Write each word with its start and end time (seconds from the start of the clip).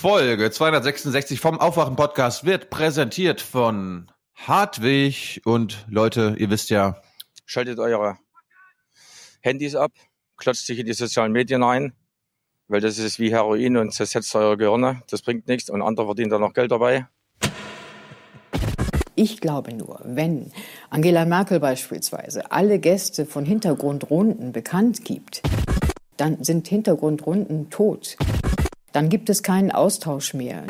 Folge 0.00 0.48
266 0.48 1.40
vom 1.40 1.58
Aufwachen-Podcast 1.58 2.44
wird 2.44 2.70
präsentiert 2.70 3.40
von 3.40 4.06
Hartwig. 4.36 5.40
Und 5.44 5.86
Leute, 5.88 6.36
ihr 6.38 6.50
wisst 6.50 6.70
ja, 6.70 7.02
Schaltet 7.46 7.80
eure 7.80 8.16
Handys 9.40 9.74
ab, 9.74 9.90
klotzt 10.36 10.66
sich 10.66 10.78
in 10.78 10.86
die 10.86 10.92
sozialen 10.92 11.32
Medien 11.32 11.64
ein, 11.64 11.94
weil 12.68 12.80
das 12.80 12.98
ist 12.98 13.18
wie 13.18 13.32
Heroin 13.32 13.76
und 13.76 13.92
zersetzt 13.92 14.32
eure 14.36 14.56
Gehirne. 14.56 15.02
Das 15.10 15.22
bringt 15.22 15.48
nichts 15.48 15.68
und 15.68 15.82
andere 15.82 16.06
verdienen 16.06 16.30
da 16.30 16.38
noch 16.38 16.54
Geld 16.54 16.70
dabei. 16.70 17.08
Ich 19.16 19.40
glaube 19.40 19.74
nur, 19.74 20.00
wenn 20.04 20.52
Angela 20.90 21.24
Merkel 21.24 21.58
beispielsweise 21.58 22.52
alle 22.52 22.78
Gäste 22.78 23.26
von 23.26 23.44
Hintergrundrunden 23.44 24.52
bekannt 24.52 25.04
gibt, 25.04 25.42
dann 26.16 26.44
sind 26.44 26.68
Hintergrundrunden 26.68 27.68
tot. 27.70 28.16
Dann 28.98 29.10
gibt 29.10 29.30
es 29.30 29.44
keinen 29.44 29.70
Austausch 29.70 30.34
mehr. 30.34 30.64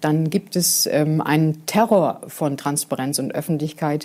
Dann 0.00 0.30
gibt 0.30 0.54
es 0.54 0.86
ähm, 0.86 1.20
einen 1.20 1.66
Terror 1.66 2.20
von 2.28 2.56
Transparenz 2.56 3.18
und 3.18 3.34
Öffentlichkeit. 3.34 4.04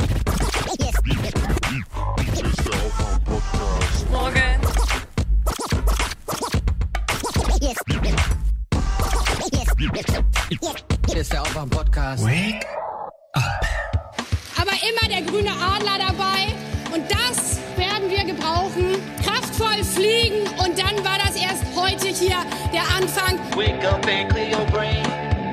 Wake 23.62 23.84
up 23.84 24.04
and 24.08 24.28
clear 24.32 24.50
your 24.50 24.66
brain. 24.72 25.04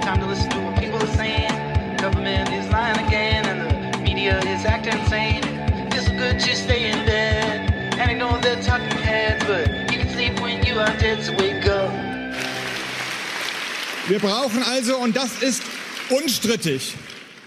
Time 0.00 0.18
to 0.20 0.26
listen 0.26 0.48
to 0.48 0.60
what 0.60 0.78
people 0.80 0.98
are 0.98 1.14
saying. 1.14 1.52
Government 1.98 2.48
is 2.54 2.66
lying 2.70 2.96
again, 3.06 3.44
and 3.44 3.92
the 3.92 3.98
media 3.98 4.38
is 4.48 4.64
acting 4.64 4.98
insane. 4.98 5.42
It's 5.92 6.08
good 6.08 6.40
to 6.40 6.56
stay 6.56 6.90
in 6.90 7.04
bed. 7.04 7.70
And 7.98 8.10
I 8.10 8.14
know 8.14 8.38
they're 8.40 8.62
talking 8.62 8.96
heads, 8.96 9.44
but 9.44 9.68
you 9.92 9.98
can 9.98 10.08
sleep 10.08 10.40
when 10.40 10.64
you 10.64 10.78
are 10.80 10.96
dead, 10.96 11.22
so 11.22 11.32
wake 11.32 11.66
up. 11.66 11.92
Wir 14.08 14.20
brauchen 14.20 14.62
also, 14.62 14.96
und 14.96 15.14
das 15.14 15.42
ist 15.42 15.62
unstrittig, 16.08 16.94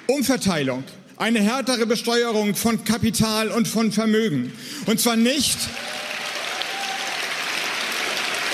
Umverteilung. 0.05 0.83
Eine 1.17 1.39
härtere 1.39 1.87
Besteuerung 1.87 2.53
von 2.53 2.83
Kapital 2.85 3.47
und 3.47 3.67
von 3.67 3.91
Vermögen. 3.91 4.53
Und 4.85 4.99
zwar 4.99 5.15
nicht, 5.15 5.57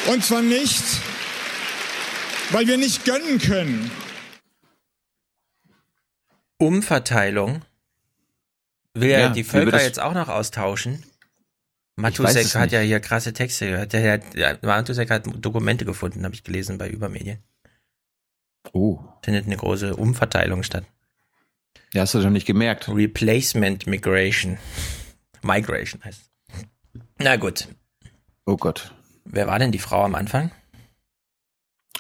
und 0.08 0.24
zwar 0.24 0.42
nicht, 0.42 0.84
weil 2.52 2.68
wir 2.68 2.78
nicht 2.78 3.06
gönnen 3.06 3.40
können. 3.40 3.92
Umverteilung. 6.58 7.62
Will 8.94 9.10
er 9.12 9.20
Ja, 9.20 9.30
die 9.30 9.46
wie 9.48 9.54
wir 9.54 9.62
Völker 9.62 9.84
jetzt 9.84 10.00
auch 10.00 10.14
noch 10.14 10.28
austauschen? 10.30 11.04
Matusek 11.96 12.54
hat 12.56 12.64
nicht. 12.64 12.72
ja 12.74 12.80
hier 12.80 13.00
krasse 13.00 13.34
Texte 13.34 13.68
gehört. 13.68 13.94
Der, 13.94 14.18
der, 14.20 14.56
der 14.56 14.60
Matusek 14.70 15.10
hat 15.10 15.26
Dokumente 15.44 15.86
gefunden, 15.86 16.24
habe 16.26 16.36
ich 16.36 16.44
gelesen 16.44 16.78
bei 16.78 16.90
Übermedien. 16.90 17.40
oh, 18.74 19.00
Findet 19.24 19.46
eine 19.46 19.58
große 19.58 19.96
Umverteilung 19.96 20.64
statt. 20.64 20.86
ja, 21.94 22.02
hast 22.02 22.14
du 22.14 22.22
schon 22.22 22.34
nicht 22.34 22.46
gemerkt. 22.48 22.88
Replacement 22.88 23.88
Migration. 23.88 24.58
Migration 25.44 26.04
heißt. 26.04 26.22
es. 26.54 26.62
Na 27.20 27.36
gut. 27.36 27.68
Oh 28.46 28.58
Gott. 28.58 28.94
Wer 29.26 29.48
war 29.48 29.60
denn 29.60 29.72
die 29.72 29.80
Frau 29.80 30.04
am 30.04 30.16
Anfang? 30.16 30.52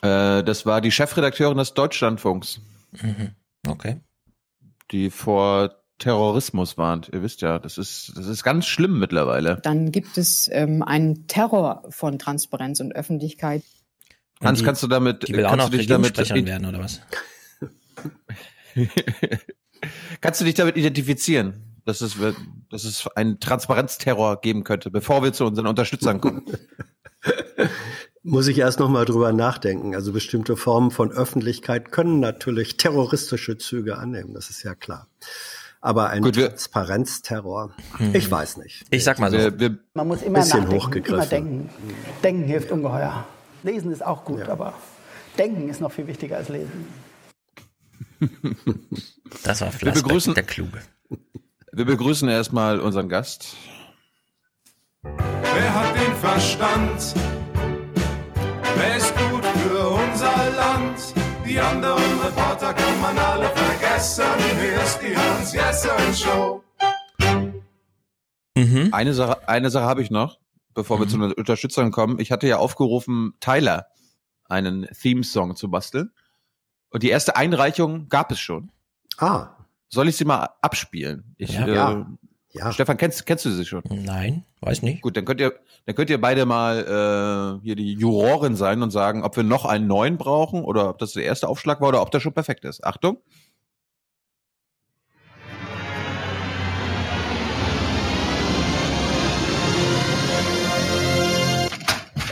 Äh, 0.01 0.43
das 0.43 0.65
war 0.65 0.81
die 0.81 0.91
Chefredakteurin 0.91 1.57
des 1.57 1.73
Deutschlandfunks, 1.73 2.61
Mhm. 3.01 3.31
Okay. 3.67 3.99
die 4.91 5.09
vor 5.09 5.75
Terrorismus 5.99 6.77
warnt. 6.77 7.09
Ihr 7.11 7.23
wisst 7.23 7.41
ja, 7.41 7.57
das 7.59 7.77
ist, 7.77 8.13
das 8.15 8.27
ist 8.27 8.43
ganz 8.43 8.67
schlimm 8.67 8.99
mittlerweile. 8.99 9.59
Dann 9.63 9.91
gibt 9.91 10.17
es 10.17 10.47
ähm, 10.51 10.83
einen 10.83 11.27
Terror 11.27 11.83
von 11.89 12.19
Transparenz 12.19 12.79
und 12.79 12.95
Öffentlichkeit. 12.95 13.63
Und 14.39 14.47
Hans, 14.47 14.59
die, 14.59 14.65
kannst 14.65 14.83
du 14.83 14.87
damit, 14.87 15.27
die 15.27 15.33
will 15.33 15.45
auch 15.45 15.49
kannst 15.49 15.65
noch 15.65 15.71
du 15.71 15.77
dich 15.77 15.87
damit, 15.87 16.17
werden, 16.17 16.67
oder 16.67 16.79
was? 16.79 17.01
kannst 20.21 20.41
du 20.41 20.45
dich 20.45 20.53
damit 20.53 20.77
identifizieren, 20.77 21.75
dass 21.85 22.01
es, 22.01 22.15
dass 22.69 22.83
es 22.83 23.07
einen 23.15 23.39
Transparenzterror 23.39 24.39
geben 24.41 24.63
könnte, 24.63 24.91
bevor 24.91 25.23
wir 25.23 25.33
zu 25.33 25.45
unseren 25.45 25.65
Unterstützern 25.65 26.21
kommen? 26.21 26.45
Muss 28.29 28.47
ich 28.47 28.57
erst 28.57 28.79
noch 28.79 28.89
mal 28.89 29.05
drüber 29.05 29.31
nachdenken. 29.31 29.95
Also 29.95 30.11
bestimmte 30.11 30.57
Formen 30.57 30.91
von 30.91 31.11
Öffentlichkeit 31.11 31.91
können 31.93 32.19
natürlich 32.19 32.75
terroristische 32.75 33.57
Züge 33.57 33.97
annehmen, 33.97 34.33
das 34.33 34.49
ist 34.49 34.63
ja 34.63 34.75
klar. 34.75 35.07
Aber 35.79 36.09
ein 36.09 36.23
Gut, 36.23 36.35
wir- 36.35 36.49
Transparenzterror, 36.49 37.71
ich 38.11 38.29
weiß 38.29 38.57
nicht. 38.57 38.83
Ich 38.89 39.03
sag 39.05 39.19
mal 39.19 39.31
so. 39.31 39.37
wir, 39.37 39.57
wir, 39.59 39.77
Man 39.93 40.07
muss 40.09 40.23
immer 40.23 40.39
Bisschen 40.39 40.59
nachdenken, 40.63 40.83
hochgegriffen. 40.85 41.15
immer 41.15 41.25
denken. 41.25 41.69
Denken 42.23 42.43
hilft 42.43 42.71
ungeheuer. 42.71 43.25
Lesen 43.63 43.91
ist 43.93 44.05
auch 44.05 44.25
gut, 44.25 44.49
aber 44.49 44.73
denken 45.37 45.69
ist 45.69 45.79
noch 45.79 45.91
viel 45.93 46.07
wichtiger 46.07 46.37
als 46.37 46.49
lesen. 46.49 46.87
Das 49.43 49.61
war 49.61 49.71
Flassbeck, 49.71 50.03
begrüßen- 50.05 50.33
der 50.33 50.43
Kluge. 50.43 50.81
wir 51.71 51.85
begrüßen 51.85 52.27
erstmal 52.29 52.79
unseren 52.79 53.07
Gast. 53.09 53.55
Wer 55.03 55.75
hat 55.75 55.95
den 55.95 56.15
Verstand? 56.15 57.13
Wer 58.79 58.95
ist 58.97 59.13
gut 59.17 59.45
für 59.45 59.87
unser 59.89 60.49
Land? 60.55 61.13
Die 61.45 61.59
anderen 61.59 62.19
Reporter 62.19 62.73
kann 62.73 63.01
man 63.01 63.17
alle 63.17 63.49
vergessen. 63.49 64.23
Hier 64.59 64.81
ist 64.81 64.99
die 65.01 65.15
Hans-Jessen-Show. 65.17 66.63
Mhm. 68.55 68.89
Eine 68.91 69.13
Sache, 69.13 69.47
eine 69.47 69.69
Sache 69.69 69.85
habe 69.85 70.01
ich 70.01 70.11
noch, 70.11 70.39
bevor 70.73 70.99
wir 70.99 71.07
zu 71.07 71.17
den 71.17 71.31
Unterstützern 71.33 71.91
kommen. 71.91 72.19
Ich 72.19 72.31
hatte 72.31 72.47
ja 72.47 72.57
aufgerufen, 72.57 73.33
Tyler 73.39 73.87
einen 74.45 74.87
Theme-Song 75.01 75.55
zu 75.55 75.69
basteln. 75.69 76.11
Und 76.89 77.03
die 77.03 77.09
erste 77.09 77.35
Einreichung 77.35 78.09
gab 78.09 78.31
es 78.31 78.39
schon. 78.39 78.71
Ah, 79.17 79.49
Soll 79.89 80.09
ich 80.09 80.17
sie 80.17 80.25
mal 80.25 80.49
abspielen? 80.61 81.33
Ich, 81.37 81.53
Ja. 81.53 81.65
äh, 81.65 81.73
Ja. 81.73 82.07
Ja. 82.57 82.71
Stefan, 82.71 82.97
kennst, 82.97 83.25
kennst 83.25 83.45
du 83.45 83.51
sie 83.51 83.65
schon? 83.65 83.83
Nein, 83.89 84.43
weiß 84.61 84.81
nicht. 84.81 85.01
Gut, 85.01 85.17
dann 85.17 85.25
könnt 85.25 85.39
ihr, 85.39 85.53
dann 85.85 85.95
könnt 85.95 86.09
ihr 86.09 86.19
beide 86.19 86.45
mal 86.45 87.59
äh, 87.59 87.63
hier 87.63 87.75
die 87.75 87.93
Jurorin 87.93 88.55
sein 88.55 88.81
und 88.81 88.91
sagen, 88.91 89.23
ob 89.23 89.35
wir 89.35 89.43
noch 89.43 89.65
einen 89.65 89.87
neuen 89.87 90.17
brauchen 90.17 90.63
oder 90.63 90.89
ob 90.89 90.99
das 90.99 91.13
der 91.13 91.23
erste 91.23 91.47
Aufschlag 91.47 91.81
war 91.81 91.89
oder 91.89 92.01
ob 92.01 92.11
der 92.11 92.19
schon 92.19 92.33
perfekt 92.33 92.65
ist. 92.65 92.83
Achtung. 92.83 93.17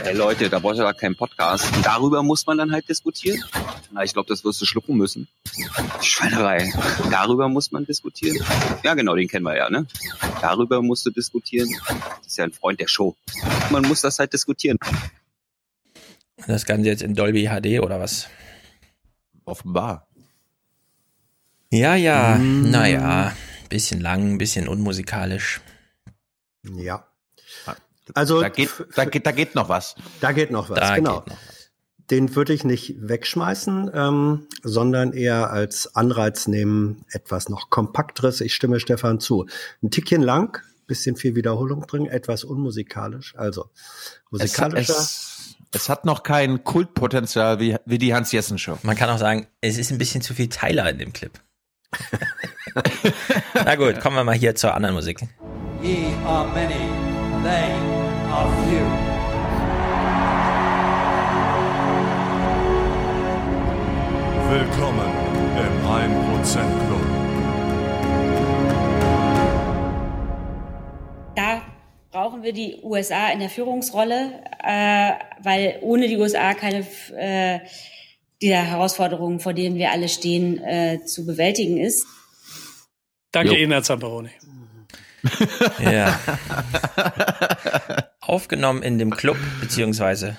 Hey 0.06 0.14
Leute, 0.14 0.48
da 0.48 0.60
braucht 0.60 0.76
ihr 0.76 0.84
gar 0.84 0.94
keinen 0.94 1.16
Podcast. 1.16 1.74
Und 1.76 1.84
darüber 1.84 2.22
muss 2.22 2.46
man 2.46 2.58
dann 2.58 2.70
halt 2.70 2.88
diskutieren. 2.88 3.42
Na, 3.90 4.04
ich 4.04 4.12
glaube, 4.12 4.28
das 4.28 4.44
wirst 4.44 4.60
du 4.60 4.64
schlucken 4.64 4.96
müssen. 4.96 5.26
Schweinerei. 6.00 6.72
Darüber 7.10 7.48
muss 7.48 7.72
man 7.72 7.84
diskutieren. 7.86 8.38
Ja, 8.84 8.94
genau, 8.94 9.16
den 9.16 9.26
kennen 9.26 9.44
wir 9.44 9.56
ja, 9.56 9.68
ne? 9.68 9.84
Darüber 10.40 10.80
musst 10.80 11.04
du 11.06 11.10
diskutieren. 11.10 11.68
Das 11.88 12.26
ist 12.28 12.38
ja 12.38 12.44
ein 12.44 12.52
Freund 12.52 12.78
der 12.78 12.86
Show. 12.86 13.16
Man 13.70 13.82
muss 13.82 14.00
das 14.02 14.20
halt 14.20 14.32
diskutieren. 14.32 14.78
Das 16.46 16.66
Ganze 16.66 16.88
jetzt 16.88 17.02
in 17.02 17.14
Dolby 17.16 17.46
HD 17.48 17.80
oder 17.80 17.98
was? 17.98 18.28
Offenbar. 19.44 20.06
Ja, 21.72 21.96
ja, 21.96 22.36
Mm. 22.36 22.70
naja. 22.70 23.34
Bisschen 23.68 24.00
lang, 24.00 24.38
bisschen 24.38 24.68
unmusikalisch. 24.68 25.60
ja. 26.62 27.04
Also 28.14 28.40
Da 28.40 28.48
geht, 28.48 28.70
da 28.94 29.04
geht, 29.04 29.26
da 29.26 29.32
geht 29.32 29.54
noch 29.54 29.68
was. 29.68 29.94
da 30.20 30.32
geht 30.32 30.50
noch 30.50 30.70
was, 30.70 30.78
Da 30.78 30.94
genau. 30.96 31.20
geht 31.20 31.28
noch 31.28 31.36
was. 31.36 31.70
Den 32.10 32.36
würde 32.36 32.52
ich 32.52 32.62
nicht 32.62 32.94
wegschmeißen, 33.00 33.90
ähm, 33.92 34.46
sondern 34.62 35.12
eher 35.12 35.50
als 35.50 35.96
Anreiz 35.96 36.46
nehmen, 36.46 37.04
etwas 37.10 37.48
noch 37.48 37.68
kompakteres. 37.68 38.40
Ich 38.40 38.54
stimme 38.54 38.78
Stefan 38.78 39.18
zu. 39.18 39.46
Ein 39.82 39.90
Tickchen 39.90 40.22
lang, 40.22 40.58
bisschen 40.86 41.16
viel 41.16 41.34
Wiederholung 41.34 41.84
drin, 41.88 42.06
etwas 42.06 42.44
unmusikalisch. 42.44 43.34
Also 43.36 43.70
Es, 43.74 44.30
musikalischer. 44.30 44.92
es, 44.94 45.56
es 45.72 45.88
hat 45.88 46.04
noch 46.04 46.22
kein 46.22 46.62
Kultpotenzial 46.62 47.58
wie, 47.58 47.74
wie 47.86 47.98
die 47.98 48.14
Hans-Jessen-Show. 48.14 48.78
Man 48.84 48.94
kann 48.94 49.10
auch 49.10 49.18
sagen, 49.18 49.48
es 49.60 49.76
ist 49.76 49.90
ein 49.90 49.98
bisschen 49.98 50.22
zu 50.22 50.32
viel 50.32 50.48
Tyler 50.48 50.88
in 50.88 50.98
dem 50.98 51.12
Clip. 51.12 51.32
Na 53.54 53.74
gut, 53.74 53.98
kommen 54.00 54.14
wir 54.16 54.22
mal 54.22 54.36
hier 54.36 54.54
zur 54.54 54.74
anderen 54.74 54.94
Musik. 54.94 55.20
Ye 55.82 56.06
are 56.24 56.46
many, 56.48 56.74
they 57.42 57.95
are 58.36 58.52
few. 58.68 58.84
Willkommen 64.50 65.10
im 65.64 65.74
1% 65.86 66.86
Club. 66.86 67.06
Da 71.34 71.62
brauchen 72.10 72.42
wir 72.42 72.52
die 72.52 72.80
USA 72.82 73.30
in 73.30 73.40
der 73.40 73.48
Führungsrolle, 73.48 74.44
äh, 74.62 75.12
weil 75.42 75.78
ohne 75.80 76.06
die 76.06 76.18
USA 76.18 76.52
keine 76.52 76.86
äh, 77.16 77.60
dieser 78.42 78.62
Herausforderungen, 78.62 79.40
vor 79.40 79.54
denen 79.54 79.76
wir 79.76 79.92
alle 79.92 80.10
stehen, 80.10 80.62
äh, 80.62 81.02
zu 81.06 81.24
bewältigen 81.24 81.78
ist. 81.78 82.06
Danke 83.32 83.54
Jo. 83.54 83.60
Ihnen, 83.60 83.72
Herr 83.72 83.82
Zamperoni. 83.82 84.30
Ja. 85.80 86.20
Aufgenommen 88.28 88.82
in 88.82 88.98
dem 88.98 89.10
Club, 89.10 89.36
beziehungsweise 89.60 90.36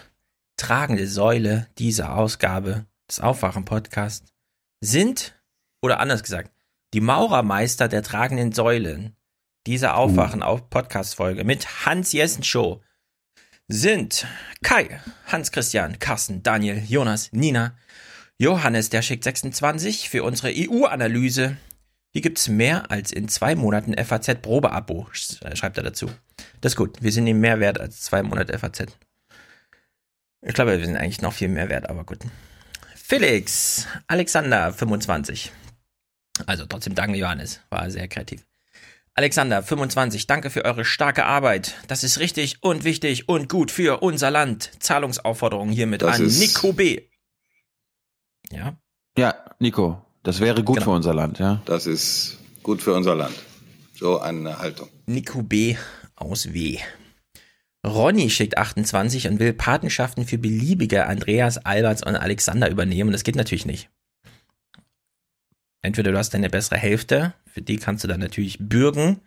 tragende 0.57 1.07
Säule 1.07 1.67
dieser 1.77 2.15
Ausgabe 2.15 2.85
des 3.09 3.19
Aufwachen-Podcasts 3.19 4.33
sind, 4.81 5.39
oder 5.81 5.99
anders 5.99 6.23
gesagt, 6.23 6.51
die 6.93 7.01
Maurermeister 7.01 7.87
der 7.87 8.03
tragenden 8.03 8.51
Säulen 8.51 9.15
dieser 9.65 9.95
Aufwachen-Podcast-Folge 9.95 11.43
mit 11.43 11.85
Hans 11.85 12.11
Jessen 12.11 12.43
Show 12.43 12.81
sind 13.67 14.25
Kai, 14.63 15.01
Hans-Christian, 15.25 15.99
Carsten, 15.99 16.41
Daniel, 16.43 16.83
Jonas, 16.87 17.31
Nina, 17.33 17.75
Johannes, 18.37 18.89
der 18.89 19.01
schickt 19.01 19.23
26 19.23 20.09
für 20.09 20.23
unsere 20.23 20.53
EU-Analyse. 20.55 21.57
Hier 22.11 22.21
gibt's 22.21 22.47
mehr 22.47 22.89
als 22.89 23.11
in 23.11 23.27
zwei 23.29 23.55
Monaten 23.55 23.93
FAZ-Probeabo, 23.93 25.07
sch- 25.13 25.43
äh, 25.45 25.55
schreibt 25.55 25.77
er 25.77 25.83
dazu. 25.83 26.09
Das 26.61 26.73
ist 26.73 26.77
gut, 26.77 27.01
wir 27.01 27.11
sind 27.11 27.27
ihm 27.27 27.39
mehr 27.39 27.59
wert 27.59 27.79
als 27.79 28.01
zwei 28.01 28.23
Monate 28.23 28.57
FAZ. 28.57 28.85
Ich 30.41 30.53
glaube, 30.53 30.77
wir 30.79 30.85
sind 30.85 30.97
eigentlich 30.97 31.21
noch 31.21 31.33
viel 31.33 31.49
mehr 31.49 31.69
wert, 31.69 31.89
aber 31.89 32.03
gut. 32.03 32.19
Felix, 32.95 33.87
Alexander, 34.07 34.73
25. 34.73 35.51
Also 36.45 36.65
trotzdem 36.65 36.95
danke, 36.95 37.17
Johannes. 37.17 37.59
War 37.69 37.89
sehr 37.91 38.07
kreativ. 38.07 38.45
Alexander, 39.13 39.63
25, 39.63 40.27
danke 40.27 40.51
für 40.51 40.63
eure 40.63 40.85
starke 40.85 41.25
Arbeit. 41.25 41.75
Das 41.87 42.03
ist 42.03 42.19
richtig 42.19 42.61
und 42.61 42.83
wichtig 42.83 43.27
und 43.27 43.49
gut 43.49 43.71
für 43.71 44.01
unser 44.03 44.29
Land. 44.29 44.71
Zahlungsaufforderung 44.79 45.69
hiermit 45.69 46.03
Das 46.03 46.17
an 46.19 46.27
Nico 46.27 46.71
B. 46.73 47.01
Ja. 48.51 48.77
Ja, 49.17 49.35
Nico, 49.57 50.05
das 50.27 50.41
wäre 50.41 50.61
gut 50.61 50.83
für 50.83 50.89
unser 50.89 51.13
Land, 51.13 51.39
ja. 51.39 51.61
Das 51.63 51.85
ist 51.87 52.37
gut 52.61 52.81
für 52.81 52.93
unser 52.93 53.15
Land. 53.15 53.33
So 53.97 54.19
eine 54.19 54.59
Haltung. 54.59 54.89
Nico 55.05 55.41
B. 55.41 55.77
aus 56.17 56.51
W. 56.51 56.79
Ronny 57.85 58.29
schickt 58.29 58.57
28 58.57 59.29
und 59.29 59.39
will 59.39 59.53
Patenschaften 59.53 60.25
für 60.25 60.37
beliebige 60.37 61.05
Andreas, 61.05 61.59
Alberts 61.59 62.03
und 62.03 62.17
Alexander 62.17 62.69
übernehmen. 62.69 63.13
Das 63.13 63.23
geht 63.23 63.37
natürlich 63.37 63.65
nicht. 63.65 63.89
Entweder 65.81 66.11
du 66.11 66.17
hast 66.17 66.33
deine 66.33 66.49
bessere 66.49 66.75
Hälfte, 66.75 67.33
für 67.45 67.61
die 67.61 67.77
kannst 67.77 68.03
du 68.03 68.09
dann 68.09 68.19
natürlich 68.19 68.57
bürgen 68.59 69.21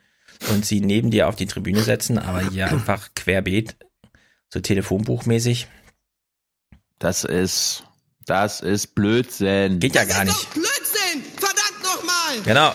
und 0.51 0.67
sie 0.67 0.83
neben 0.83 1.11
dir 1.11 1.29
auf 1.29 1.37
die 1.37 1.47
Tribüne 1.47 1.81
setzen, 1.81 2.19
aber 2.19 2.51
hier 2.51 2.69
einfach 2.69 3.09
querbeet, 3.15 3.75
so 4.53 4.61
telefonbuchmäßig. 4.61 5.67
Das 6.99 7.25
ist, 7.25 7.85
das 8.27 8.61
ist 8.61 8.95
Blödsinn. 8.95 9.79
Geht 9.79 9.95
ja 9.95 10.05
gar 10.05 10.27
nicht. 10.27 10.53
Blödsinn! 10.53 10.70
Genau. 12.45 12.75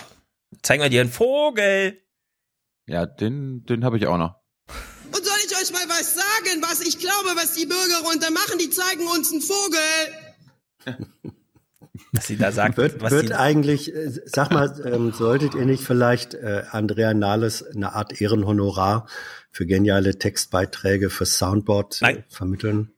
Zeigen 0.62 0.82
wir 0.82 0.90
dir 0.90 1.00
einen 1.00 1.10
Vogel. 1.10 2.00
Ja, 2.86 3.06
den, 3.06 3.64
den 3.64 3.84
habe 3.84 3.96
ich 3.96 4.06
auch 4.06 4.18
noch. 4.18 4.36
Und 5.06 5.24
soll 5.24 5.38
ich 5.46 5.56
euch 5.56 5.72
mal 5.72 5.88
was 5.88 6.14
sagen, 6.14 6.62
was 6.62 6.80
ich 6.80 6.98
glaube, 6.98 7.30
was 7.34 7.54
die 7.54 7.66
Bürger 7.66 8.00
runter 8.04 8.30
machen? 8.30 8.58
Die 8.58 8.70
zeigen 8.70 9.06
uns 9.06 9.32
einen 9.32 9.42
Vogel. 9.42 11.16
Was 12.12 12.26
sie 12.26 12.36
da 12.36 12.52
sagt. 12.52 12.76
Wird, 12.76 13.00
was 13.00 13.10
wird 13.10 13.32
eigentlich, 13.32 13.94
äh, 13.94 14.10
sag 14.26 14.50
mal, 14.50 14.80
ähm, 14.84 15.12
solltet 15.12 15.54
ihr 15.54 15.64
nicht 15.64 15.82
vielleicht 15.82 16.34
äh, 16.34 16.64
Andrea 16.70 17.14
Nahles 17.14 17.64
eine 17.66 17.94
Art 17.94 18.20
Ehrenhonorar 18.20 19.06
für 19.50 19.66
geniale 19.66 20.18
Textbeiträge 20.18 21.10
für 21.10 21.26
Soundboard 21.26 22.02
äh, 22.02 22.22
vermitteln? 22.28 22.92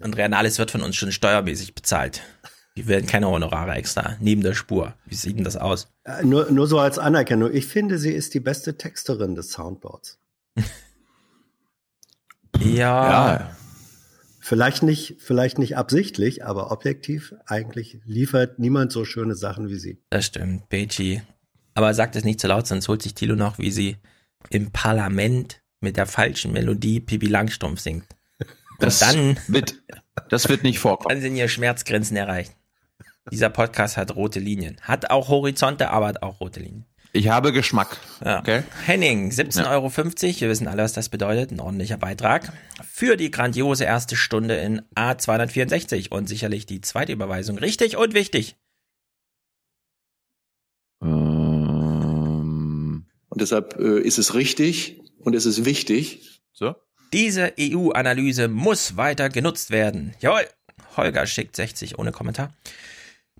Andrea 0.00 0.28
Nahles 0.28 0.58
wird 0.58 0.70
von 0.70 0.82
uns 0.82 0.96
schon 0.96 1.12
steuermäßig 1.12 1.74
bezahlt. 1.74 2.22
Die 2.76 2.86
werden 2.86 3.06
keine 3.06 3.28
Honorare 3.28 3.72
extra, 3.72 4.16
neben 4.20 4.42
der 4.42 4.52
Spur. 4.54 4.94
Wie 5.06 5.14
sieht 5.14 5.36
denn 5.36 5.44
das 5.44 5.56
aus? 5.56 5.88
Äh, 6.04 6.24
nur, 6.24 6.50
nur 6.50 6.66
so 6.66 6.78
als 6.78 6.98
Anerkennung. 6.98 7.50
Ich 7.52 7.66
finde, 7.66 7.98
sie 7.98 8.12
ist 8.12 8.34
die 8.34 8.40
beste 8.40 8.76
Texterin 8.76 9.34
des 9.34 9.50
Soundboards. 9.52 10.18
Ja. 12.60 13.10
Ja. 13.38 13.56
Vielleicht 14.40 14.82
nicht, 14.82 15.16
vielleicht 15.18 15.58
nicht 15.58 15.76
absichtlich, 15.76 16.44
aber 16.44 16.70
objektiv 16.70 17.34
eigentlich 17.46 17.98
liefert 18.04 18.58
niemand 18.58 18.92
so 18.92 19.04
schöne 19.04 19.34
Sachen 19.34 19.68
wie 19.68 19.78
sie. 19.78 19.98
Das 20.10 20.26
stimmt, 20.26 20.68
Beji. 20.68 21.22
Aber 21.74 21.92
sagt 21.94 22.14
es 22.16 22.24
nicht 22.24 22.40
zu 22.40 22.46
laut, 22.46 22.66
sonst 22.66 22.88
holt 22.88 23.02
sich 23.02 23.14
Thilo 23.14 23.34
noch, 23.34 23.58
wie 23.58 23.70
sie 23.70 23.96
im 24.50 24.70
Parlament 24.70 25.60
mit 25.80 25.96
der 25.96 26.06
falschen 26.06 26.52
Melodie 26.52 27.00
Pipi 27.00 27.26
Langstrumpf 27.26 27.80
singt. 27.80 28.06
Und 28.38 28.48
Das 28.78 29.00
dann, 29.00 29.36
wird, 29.48 29.74
das 30.28 30.48
wird 30.48 30.62
nicht 30.62 30.78
vorkommen. 30.78 31.14
dann 31.14 31.22
sind 31.22 31.36
ihr 31.36 31.48
Schmerzgrenzen 31.48 32.16
erreicht. 32.16 32.54
Dieser 33.30 33.50
Podcast 33.50 33.96
hat 33.96 34.14
rote 34.14 34.40
Linien. 34.40 34.76
Hat 34.82 35.10
auch 35.10 35.28
Horizonte, 35.28 35.90
aber 35.90 36.06
hat 36.08 36.22
auch 36.22 36.40
rote 36.40 36.60
Linien. 36.60 36.84
Ich 37.12 37.28
habe 37.28 37.52
Geschmack. 37.52 37.96
Ja. 38.24 38.40
Okay? 38.40 38.62
Henning, 38.84 39.30
17,50 39.30 39.58
Ja. 39.62 39.70
Euro. 39.70 39.90
Wir 39.90 40.48
wissen 40.50 40.68
alle, 40.68 40.82
was 40.82 40.92
das 40.92 41.08
bedeutet. 41.08 41.50
Ein 41.50 41.60
ordentlicher 41.60 41.96
Beitrag. 41.96 42.52
Für 42.84 43.16
die 43.16 43.30
grandiose 43.30 43.84
erste 43.84 44.16
Stunde 44.16 44.56
in 44.56 44.82
A264 44.94 46.10
und 46.10 46.28
sicherlich 46.28 46.66
die 46.66 46.80
zweite 46.82 47.12
Überweisung. 47.12 47.58
Richtig 47.58 47.96
und 47.96 48.12
wichtig. 48.14 48.56
Ähm, 51.02 53.06
Und 53.28 53.40
deshalb 53.40 53.78
äh, 53.78 54.00
ist 54.00 54.18
es 54.18 54.34
richtig 54.34 55.00
und 55.18 55.34
es 55.34 55.46
ist 55.46 55.64
wichtig. 55.64 56.42
So? 56.52 56.74
Diese 57.12 57.52
EU-Analyse 57.58 58.48
muss 58.48 58.96
weiter 58.96 59.28
genutzt 59.30 59.70
werden. 59.70 60.14
Jawohl. 60.20 60.46
Holger 60.96 61.26
schickt 61.26 61.56
60 61.56 61.98
ohne 61.98 62.12
Kommentar. 62.12 62.52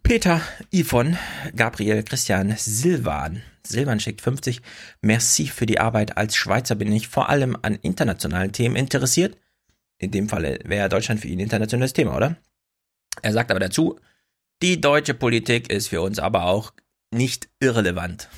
Peter, 0.07 0.41
Yvonne, 0.73 1.19
Gabriel, 1.57 2.05
Christian, 2.05 2.55
Silvan. 2.57 3.43
Silvan 3.67 3.99
schickt 3.99 4.21
50. 4.21 4.63
Merci 5.01 5.49
für 5.49 5.67
die 5.67 5.81
Arbeit. 5.81 6.17
Als 6.17 6.37
Schweizer 6.37 6.77
bin 6.77 6.93
ich 6.93 7.09
vor 7.09 7.29
allem 7.29 7.57
an 7.63 7.75
internationalen 7.75 8.53
Themen 8.53 8.77
interessiert. 8.77 9.37
In 9.99 10.13
dem 10.13 10.29
Falle 10.29 10.61
wäre 10.63 10.89
Deutschland 10.89 11.21
für 11.21 11.27
ihn 11.27 11.41
ein 11.41 11.45
internationales 11.45 11.93
Thema, 11.93 12.15
oder? 12.15 12.37
Er 13.21 13.33
sagt 13.33 13.51
aber 13.51 13.59
dazu, 13.59 13.99
die 14.63 14.81
deutsche 14.81 15.13
Politik 15.13 15.73
ist 15.73 15.89
für 15.89 16.01
uns 16.03 16.21
aber 16.21 16.45
auch 16.45 16.73
nicht 17.11 17.49
irrelevant. 17.59 18.29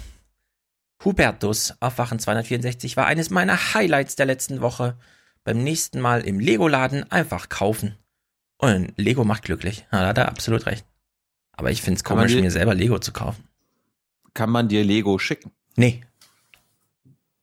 Hubertus 1.04 1.74
Aufwachen 1.80 2.18
264 2.18 2.96
war 2.96 3.04
eines 3.04 3.28
meiner 3.28 3.74
Highlights 3.74 4.16
der 4.16 4.24
letzten 4.24 4.62
Woche. 4.62 4.96
Beim 5.44 5.62
nächsten 5.62 6.00
Mal 6.00 6.22
im 6.22 6.40
Lego-Laden 6.40 7.12
einfach 7.12 7.50
kaufen. 7.50 7.98
Und 8.56 8.94
Lego 8.96 9.24
macht 9.24 9.42
glücklich. 9.42 9.86
Ja, 9.92 10.00
da 10.00 10.06
hat 10.08 10.18
er 10.18 10.28
absolut 10.28 10.64
recht. 10.64 10.86
Aber 11.58 11.70
ich 11.72 11.82
finde 11.82 11.98
es 11.98 12.04
komisch, 12.04 12.32
die- 12.32 12.40
mir 12.40 12.50
selber 12.52 12.72
Lego 12.74 12.98
zu 13.00 13.12
kaufen. 13.12 13.44
Kann 14.32 14.48
man 14.50 14.68
dir 14.68 14.84
Lego 14.84 15.18
schicken? 15.18 15.50
Nee. 15.76 16.04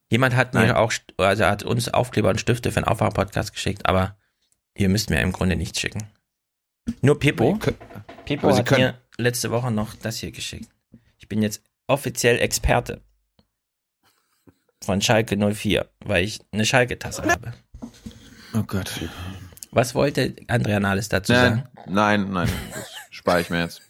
Jemand 0.10 0.36
hat 0.36 0.54
Nein. 0.54 0.68
mir 0.68 0.78
auch, 0.78 0.94
also 1.18 1.46
hat 1.46 1.64
uns 1.64 1.90
Aufkleber 1.90 2.30
und 2.30 2.40
Stifte 2.40 2.72
für 2.72 2.78
einen 2.78 2.88
Aufwachen-Podcast 2.88 3.52
geschickt, 3.54 3.86
aber 3.86 4.16
ihr 4.76 4.88
müsst 4.88 5.10
mir 5.10 5.20
im 5.20 5.34
Grunde 5.34 5.58
nichts 5.58 5.80
schicken. 5.82 6.08
Nur 7.02 7.20
Pippo. 7.20 7.60
Pippo 8.24 8.56
hat 8.56 8.66
können- 8.66 8.82
mir 8.94 9.02
letzte 9.18 9.52
Woche 9.52 9.70
noch 9.72 9.96
das 9.96 10.18
hier 10.20 10.32
geschickt. 10.32 10.70
Ich 11.18 11.28
bin 11.28 11.42
jetzt 11.42 11.62
offiziell 11.88 12.40
Experte 12.40 13.02
von 14.82 15.02
Schalke 15.02 15.36
04, 15.36 15.90
weil 16.06 16.24
ich 16.24 16.40
eine 16.52 16.66
Schalke-Tasse 16.66 17.24
habe. 17.24 17.54
Oh 18.54 18.64
Gott. 18.64 18.92
Was 19.72 19.94
wollte 19.96 20.36
Andrea 20.48 20.80
Nahles 20.80 21.10
dazu 21.10 21.34
Ja, 21.34 21.42
sagen? 21.42 21.64
nein, 21.88 22.32
nein, 22.32 22.50
das 22.74 22.92
spare 23.10 23.42
ich 23.42 23.50
mir 23.50 23.62
jetzt. 23.64 23.82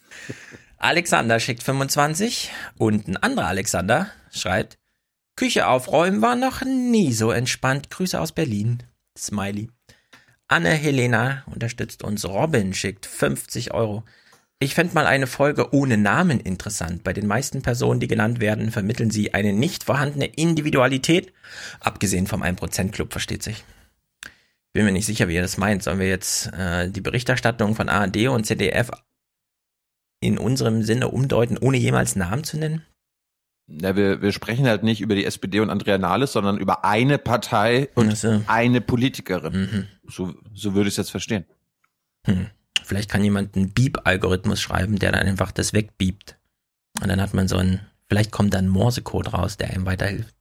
Alexander 0.78 1.40
schickt 1.40 1.62
25 1.62 2.50
und 2.78 3.08
ein 3.08 3.16
anderer 3.16 3.46
Alexander 3.46 4.08
schreibt, 4.30 4.78
Küche 5.36 5.68
aufräumen 5.68 6.22
war 6.22 6.34
noch 6.34 6.62
nie 6.62 7.12
so 7.12 7.30
entspannt. 7.30 7.90
Grüße 7.90 8.18
aus 8.18 8.32
Berlin. 8.32 8.82
Smiley. 9.16 9.68
Anne 10.48 10.70
Helena 10.70 11.42
unterstützt 11.46 12.02
uns. 12.04 12.24
Robin 12.24 12.72
schickt 12.72 13.04
50 13.04 13.74
Euro. 13.74 14.04
Ich 14.58 14.74
fände 14.74 14.94
mal 14.94 15.06
eine 15.06 15.26
Folge 15.26 15.74
ohne 15.74 15.98
Namen 15.98 16.40
interessant. 16.40 17.04
Bei 17.04 17.12
den 17.12 17.26
meisten 17.26 17.60
Personen, 17.60 18.00
die 18.00 18.08
genannt 18.08 18.40
werden, 18.40 18.70
vermitteln 18.70 19.10
sie 19.10 19.34
eine 19.34 19.52
nicht 19.52 19.84
vorhandene 19.84 20.26
Individualität. 20.26 21.34
Abgesehen 21.80 22.26
vom 22.26 22.42
1%-Club, 22.42 23.12
versteht 23.12 23.42
sich. 23.42 23.64
Bin 24.72 24.86
mir 24.86 24.92
nicht 24.92 25.04
sicher, 25.04 25.28
wie 25.28 25.34
ihr 25.34 25.42
das 25.42 25.58
meint. 25.58 25.82
Sollen 25.82 25.98
wir 25.98 26.08
jetzt 26.08 26.50
äh, 26.54 26.90
die 26.90 27.02
Berichterstattung 27.02 27.74
von 27.74 27.90
ARD 27.90 28.28
und 28.28 28.46
ZDF 28.46 28.90
in 30.20 30.38
unserem 30.38 30.82
Sinne 30.82 31.08
umdeuten, 31.08 31.58
ohne 31.58 31.76
jemals 31.76 32.16
Namen 32.16 32.44
zu 32.44 32.58
nennen? 32.58 32.82
Ja, 33.68 33.96
wir, 33.96 34.22
wir 34.22 34.32
sprechen 34.32 34.66
halt 34.66 34.84
nicht 34.84 35.00
über 35.00 35.14
die 35.14 35.24
SPD 35.24 35.60
und 35.60 35.70
Andrea 35.70 35.98
Nahles, 35.98 36.32
sondern 36.32 36.58
über 36.58 36.84
eine 36.84 37.18
Partei 37.18 37.88
und 37.94 38.12
Ach 38.12 38.16
so. 38.16 38.42
eine 38.46 38.80
Politikerin. 38.80 39.52
Mhm. 39.52 39.86
So, 40.08 40.34
so 40.54 40.74
würde 40.74 40.88
ich 40.88 40.92
es 40.92 40.98
jetzt 40.98 41.10
verstehen. 41.10 41.44
Hm. 42.26 42.46
Vielleicht 42.84 43.10
kann 43.10 43.24
jemand 43.24 43.56
einen 43.56 43.72
Beep-Algorithmus 43.72 44.60
schreiben, 44.60 44.98
der 44.98 45.10
dann 45.10 45.26
einfach 45.26 45.50
das 45.50 45.72
wegbiebt. 45.72 46.38
Und 47.02 47.08
dann 47.08 47.20
hat 47.20 47.34
man 47.34 47.48
so 47.48 47.56
einen, 47.56 47.80
vielleicht 48.08 48.30
kommt 48.30 48.54
dann 48.54 48.66
ein 48.66 48.68
Morsecode 48.68 49.32
raus, 49.32 49.56
der 49.56 49.70
einem 49.70 49.86
weiterhilft. 49.86 50.34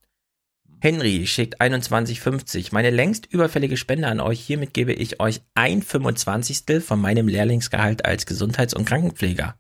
Henry 0.80 1.26
schickt 1.26 1.60
21,50. 1.60 2.68
Meine 2.72 2.92
längst 2.92 3.26
überfällige 3.26 3.78
Spende 3.78 4.08
an 4.08 4.20
euch. 4.20 4.40
Hiermit 4.40 4.76
gebe 4.76 4.94
ich 4.94 5.20
euch 5.20 5.42
ein 5.56 5.82
25. 5.82 6.84
von 6.84 7.02
meinem 7.02 7.28
Lehrlingsgehalt 7.28 8.06
als 8.06 8.28
Gesundheits- 8.28 8.76
und 8.76 8.86
Krankenpfleger. 8.86 9.56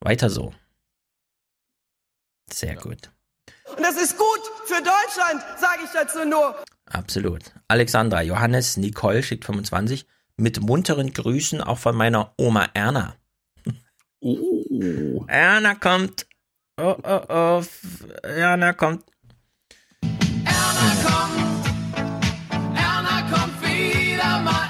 Weiter 0.00 0.30
so. 0.30 0.54
Sehr 2.50 2.74
gut. 2.76 3.10
Und 3.76 3.80
das 3.80 3.96
ist 3.96 4.16
gut 4.16 4.40
für 4.66 4.82
Deutschland, 4.82 5.42
sage 5.58 5.82
ich 5.84 5.90
dazu 5.92 6.24
nur. 6.24 6.56
Absolut. 6.86 7.52
Alexandra, 7.68 8.22
Johannes, 8.22 8.76
Nicole 8.76 9.22
schickt 9.22 9.44
25. 9.44 10.06
Mit 10.36 10.60
munteren 10.60 11.12
Grüßen 11.12 11.60
auch 11.60 11.78
von 11.78 11.94
meiner 11.94 12.32
Oma 12.36 12.68
Erna. 12.74 13.14
Oh. 14.22 15.24
Erna 15.28 15.74
kommt. 15.76 16.26
Oh, 16.76 16.94
oh, 17.02 17.20
oh. 17.28 17.62
Erna 18.22 18.74
kommt. 18.74 19.04
Erna 22.74 23.22
kommt 23.30 23.62
wieder 23.62 24.38
mal, 24.40 24.42
Erna 24.42 24.42
kommt. 24.42 24.69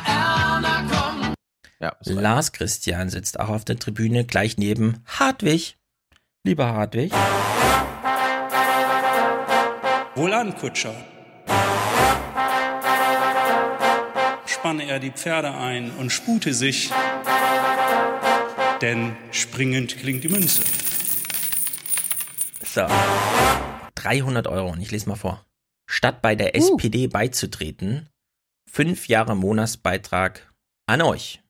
Ja, 1.83 1.97
Lars 2.05 2.53
Christian 2.53 3.09
sitzt 3.09 3.41
auch 3.41 3.49
auf 3.49 3.65
der 3.65 3.79
Tribüne 3.79 4.27
gleich 4.27 4.59
neben 4.59 5.03
Hartwig. 5.07 5.79
Lieber 6.45 6.75
Hartwig. 6.75 7.11
Wohlan, 10.15 10.55
Kutscher. 10.57 10.95
Spanne 14.45 14.85
er 14.87 14.99
die 14.99 15.11
Pferde 15.11 15.55
ein 15.55 15.91
und 15.93 16.11
spute 16.11 16.53
sich, 16.53 16.91
denn 18.83 19.17
springend 19.31 19.97
klingt 19.97 20.23
die 20.23 20.29
Münze. 20.29 20.63
So. 22.63 22.87
300 23.95 24.47
Euro. 24.49 24.69
Und 24.69 24.83
ich 24.83 24.91
lese 24.91 25.09
mal 25.09 25.17
vor. 25.17 25.47
Statt 25.87 26.21
bei 26.21 26.35
der 26.35 26.55
SPD 26.55 27.07
beizutreten, 27.07 28.11
fünf 28.71 29.09
Jahre 29.09 29.35
Monatsbeitrag 29.35 30.53
an 30.87 31.01
euch. 31.01 31.41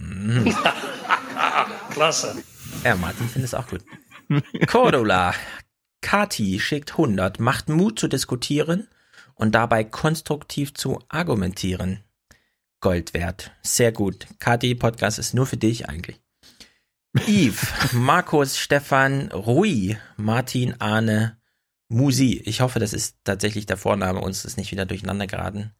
Mhm. 0.00 0.54
Klasse. 1.90 2.42
Ja, 2.84 2.96
Martin 2.96 3.28
findet 3.28 3.48
es 3.48 3.54
auch 3.54 3.68
gut. 3.68 3.84
Cordula. 4.66 5.34
Kati 6.00 6.58
schickt 6.60 6.92
100, 6.92 7.40
macht 7.40 7.68
Mut 7.68 7.98
zu 7.98 8.08
diskutieren 8.08 8.88
und 9.34 9.54
dabei 9.54 9.84
konstruktiv 9.84 10.74
zu 10.74 10.98
argumentieren. 11.08 12.02
Gold 12.80 13.12
wert. 13.12 13.52
Sehr 13.62 13.92
gut. 13.92 14.26
Kati, 14.38 14.74
Podcast 14.74 15.18
ist 15.18 15.34
nur 15.34 15.46
für 15.46 15.58
dich 15.58 15.88
eigentlich. 15.88 16.20
Yves, 17.26 17.92
Markus, 17.92 18.58
Stefan, 18.58 19.30
Rui, 19.32 19.96
Martin, 20.16 20.80
Arne, 20.80 21.38
Musi. 21.88 22.40
Ich 22.44 22.60
hoffe, 22.60 22.78
das 22.78 22.92
ist 22.92 23.16
tatsächlich 23.24 23.66
der 23.66 23.76
Vorname, 23.76 24.20
uns 24.20 24.44
ist 24.44 24.56
nicht 24.56 24.70
wieder 24.70 24.86
durcheinander 24.86 25.26
geraten. 25.26 25.74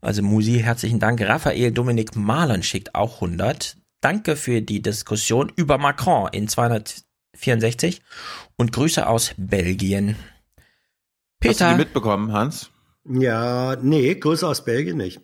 Also 0.00 0.22
Musi, 0.22 0.60
herzlichen 0.60 0.98
Dank. 0.98 1.20
Raphael 1.20 1.72
Dominik 1.72 2.16
Marlon 2.16 2.62
schickt 2.62 2.94
auch 2.94 3.16
100. 3.16 3.76
Danke 4.00 4.36
für 4.36 4.62
die 4.62 4.80
Diskussion 4.80 5.52
über 5.56 5.76
Macron 5.78 6.28
in 6.32 6.48
264 6.48 8.02
und 8.56 8.72
Grüße 8.72 9.06
aus 9.06 9.34
Belgien. 9.36 10.16
Hast 11.44 11.60
du 11.60 11.64
Peter, 11.64 11.70
die 11.72 11.78
mitbekommen, 11.78 12.32
Hans? 12.32 12.70
Ja, 13.04 13.76
nee, 13.76 14.14
Grüße 14.14 14.46
aus 14.46 14.64
Belgien 14.64 14.96
nicht. 14.96 15.20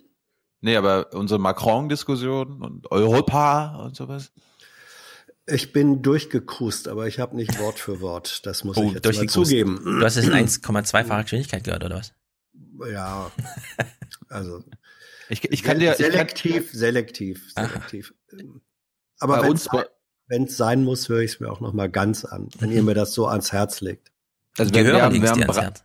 Nee, 0.61 0.77
aber 0.77 1.13
unsere 1.13 1.39
Macron-Diskussion 1.39 2.63
und 2.63 2.91
Europa 2.91 3.77
und 3.77 3.95
sowas. 3.97 4.33
Ich 5.47 5.73
bin 5.73 6.03
durchgekrust, 6.03 6.89
aber 6.89 7.07
ich 7.07 7.21
habe 7.21 7.37
nicht 7.37 7.61
Wort 7.61 7.79
für 7.79 8.01
Wort. 8.01 8.45
Das 8.47 8.65
muss 8.65 8.77
ich 8.77 8.93
jetzt 8.93 9.05
mal 9.05 9.27
zugeben. 9.29 9.81
Du 9.85 10.05
hast 10.05 10.17
es 10.17 10.27
in 10.27 10.33
1,2-facher 10.33 11.23
Geschwindigkeit 11.23 11.63
gehört, 11.63 11.85
oder 11.85 11.97
was? 11.97 12.15
Ja, 12.91 13.31
also 14.29 14.63
Ich, 15.29 15.45
ich 15.51 15.63
kann 15.63 15.79
dir, 15.79 15.93
ich 15.93 15.99
kann, 15.99 16.11
selektiv, 16.13 16.71
selektiv, 16.73 17.53
selektiv. 17.55 18.13
Aber 19.19 19.41
Bei 19.41 19.87
wenn 20.29 20.45
es 20.45 20.57
sein 20.57 20.83
muss, 20.85 21.09
höre 21.09 21.21
ich 21.21 21.33
es 21.35 21.41
mir 21.41 21.51
auch 21.51 21.61
noch 21.61 21.73
mal 21.73 21.89
ganz 21.89 22.25
an, 22.25 22.49
wenn 22.59 22.73
ihr 22.73 22.83
mir 22.83 22.95
das 22.95 23.13
so 23.15 23.27
ans 23.27 23.53
Herz 23.53 23.81
legt. 23.81 24.11
also 24.59 24.75
wir, 24.75 24.85
wir, 24.85 25.03
haben, 25.03 25.23
wir, 25.23 25.31
haben 25.31 25.39
dir 25.41 25.45
ans 25.49 25.57
bra- 25.57 25.63
Herz. 25.63 25.85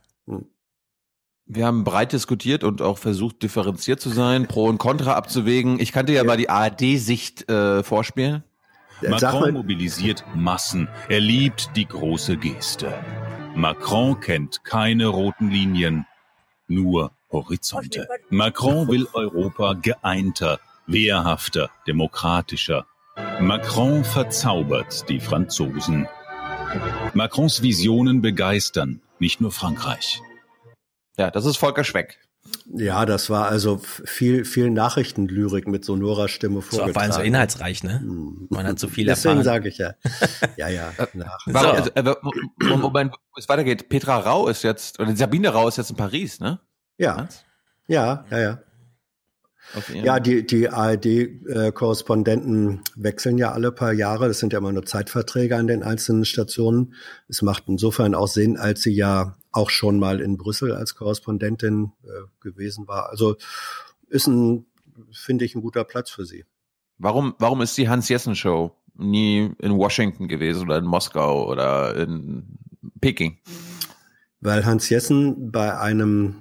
wir 1.46 1.66
haben 1.66 1.84
breit 1.84 2.12
diskutiert 2.12 2.64
und 2.64 2.82
auch 2.82 2.98
versucht, 2.98 3.42
differenziert 3.42 4.00
zu 4.00 4.10
sein, 4.10 4.48
Pro 4.48 4.66
und 4.66 4.78
Contra 4.78 5.14
abzuwägen. 5.14 5.78
Ich 5.80 5.92
kann 5.92 6.06
dir 6.06 6.14
ja 6.14 6.24
mal 6.24 6.36
die 6.36 6.50
ARD-Sicht 6.50 7.48
äh, 7.50 7.82
vorspielen. 7.82 8.42
Macron 9.08 9.52
mobilisiert 9.54 10.24
Massen. 10.34 10.88
Er 11.08 11.20
liebt 11.20 11.70
die 11.76 11.86
große 11.86 12.36
Geste. 12.36 12.92
Macron 13.56 14.18
kennt 14.20 14.62
keine 14.64 15.06
roten 15.08 15.50
Linien, 15.50 16.06
nur 16.74 17.12
Horizonte. 17.30 18.08
Macron 18.30 18.88
will 18.88 19.06
Europa 19.12 19.74
geeinter, 19.74 20.60
wehrhafter, 20.86 21.70
demokratischer. 21.86 22.86
Macron 23.40 24.04
verzaubert 24.04 25.08
die 25.08 25.20
Franzosen. 25.20 26.08
Macrons 27.14 27.62
Visionen 27.62 28.22
begeistern 28.22 29.02
nicht 29.18 29.40
nur 29.40 29.52
Frankreich. 29.52 30.20
Ja, 31.16 31.30
das 31.30 31.44
ist 31.44 31.58
Volker 31.58 31.84
Schweck. 31.84 32.18
Ja, 32.74 33.06
das 33.06 33.30
war 33.30 33.48
also 33.48 33.78
viel, 33.78 34.44
viel 34.44 34.70
Nachrichtenlyrik 34.70 35.66
mit 35.68 35.84
sonorer 35.84 36.28
Stimme 36.28 36.56
So, 36.56 36.60
vorgetragen. 36.62 36.92
vor 36.94 37.02
allem 37.02 37.12
so 37.12 37.20
inhaltsreich, 37.20 37.82
ne? 37.84 38.02
Man 38.50 38.66
hat 38.66 38.78
so 38.78 38.88
viel 38.88 39.06
Deswegen 39.06 39.38
erfahren. 39.38 39.44
sage 39.44 39.68
ich 39.68 39.78
ja. 39.78 39.94
Ja, 40.56 40.68
ja. 40.68 40.92
Nach. 41.14 41.38
Warum, 41.46 41.76
So. 41.76 41.76
also, 41.76 41.90
äh, 41.94 42.14
Mo- 42.68 42.76
Moment, 42.78 43.12
wo 43.12 43.38
es 43.38 43.48
weitergeht. 43.48 43.88
Petra 43.88 44.18
Rau 44.18 44.48
ist 44.48 44.62
jetzt, 44.62 44.98
oder 45.00 45.14
Sabine 45.16 45.48
Rau 45.50 45.68
ist 45.68 45.78
jetzt 45.78 45.90
in 45.90 45.96
Paris, 45.96 46.40
ne? 46.40 46.60
Ja, 46.98 47.28
ja, 47.88 48.24
ja, 48.30 48.38
ja. 48.38 48.58
Ja, 50.02 50.20
die, 50.20 50.46
die 50.46 50.68
ARD-Korrespondenten 50.68 52.82
wechseln 52.96 53.38
ja 53.38 53.52
alle 53.52 53.72
paar 53.72 53.92
Jahre. 53.92 54.28
Das 54.28 54.38
sind 54.38 54.52
ja 54.52 54.58
immer 54.58 54.72
nur 54.72 54.84
Zeitverträge 54.84 55.56
an 55.56 55.66
den 55.66 55.82
einzelnen 55.82 56.24
Stationen. 56.24 56.94
Es 57.28 57.42
macht 57.42 57.64
insofern 57.68 58.14
auch 58.14 58.28
Sinn, 58.28 58.56
als 58.58 58.82
sie 58.82 58.92
ja 58.94 59.36
auch 59.52 59.70
schon 59.70 59.98
mal 59.98 60.20
in 60.20 60.36
Brüssel 60.36 60.72
als 60.72 60.94
Korrespondentin 60.94 61.92
äh, 62.04 62.08
gewesen 62.40 62.88
war. 62.88 63.10
Also 63.10 63.36
ist 64.08 64.26
ein, 64.26 64.66
finde 65.12 65.44
ich, 65.44 65.54
ein 65.54 65.62
guter 65.62 65.84
Platz 65.84 66.10
für 66.10 66.24
sie. 66.24 66.44
Warum, 66.98 67.34
warum 67.38 67.62
ist 67.62 67.76
die 67.78 67.88
Hans-Jessen-Show 67.88 68.72
nie 68.96 69.52
in 69.58 69.76
Washington 69.76 70.28
gewesen 70.28 70.62
oder 70.62 70.78
in 70.78 70.84
Moskau 70.84 71.48
oder 71.48 71.94
in 71.96 72.58
Peking? 73.00 73.38
Weil 74.40 74.64
Hans 74.64 74.88
Jessen 74.88 75.50
bei 75.52 75.78
einem 75.78 76.36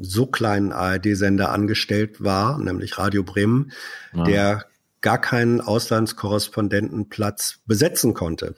so 0.00 0.26
kleinen 0.26 0.72
ARD-Sender 0.72 1.50
angestellt 1.50 2.22
war, 2.22 2.58
nämlich 2.58 2.98
Radio 2.98 3.22
Bremen, 3.24 3.72
Ja. 4.14 4.24
der 4.24 4.64
gar 5.00 5.20
keinen 5.20 5.60
Auslandskorrespondentenplatz 5.60 7.60
besetzen 7.66 8.14
konnte. 8.14 8.54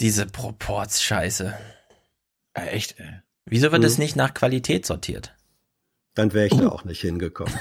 Diese 0.00 0.26
Proportsscheiße. 0.26 1.54
Äh, 2.54 2.66
echt, 2.68 2.98
ey. 3.00 3.20
Wieso 3.44 3.72
wird 3.72 3.82
Mhm. 3.82 3.86
es 3.86 3.98
nicht 3.98 4.16
nach 4.16 4.34
Qualität 4.34 4.86
sortiert? 4.86 5.34
Dann 6.14 6.32
wäre 6.34 6.46
ich 6.46 6.56
da 6.56 6.68
auch 6.68 6.84
nicht 6.84 7.00
hingekommen. 7.00 7.54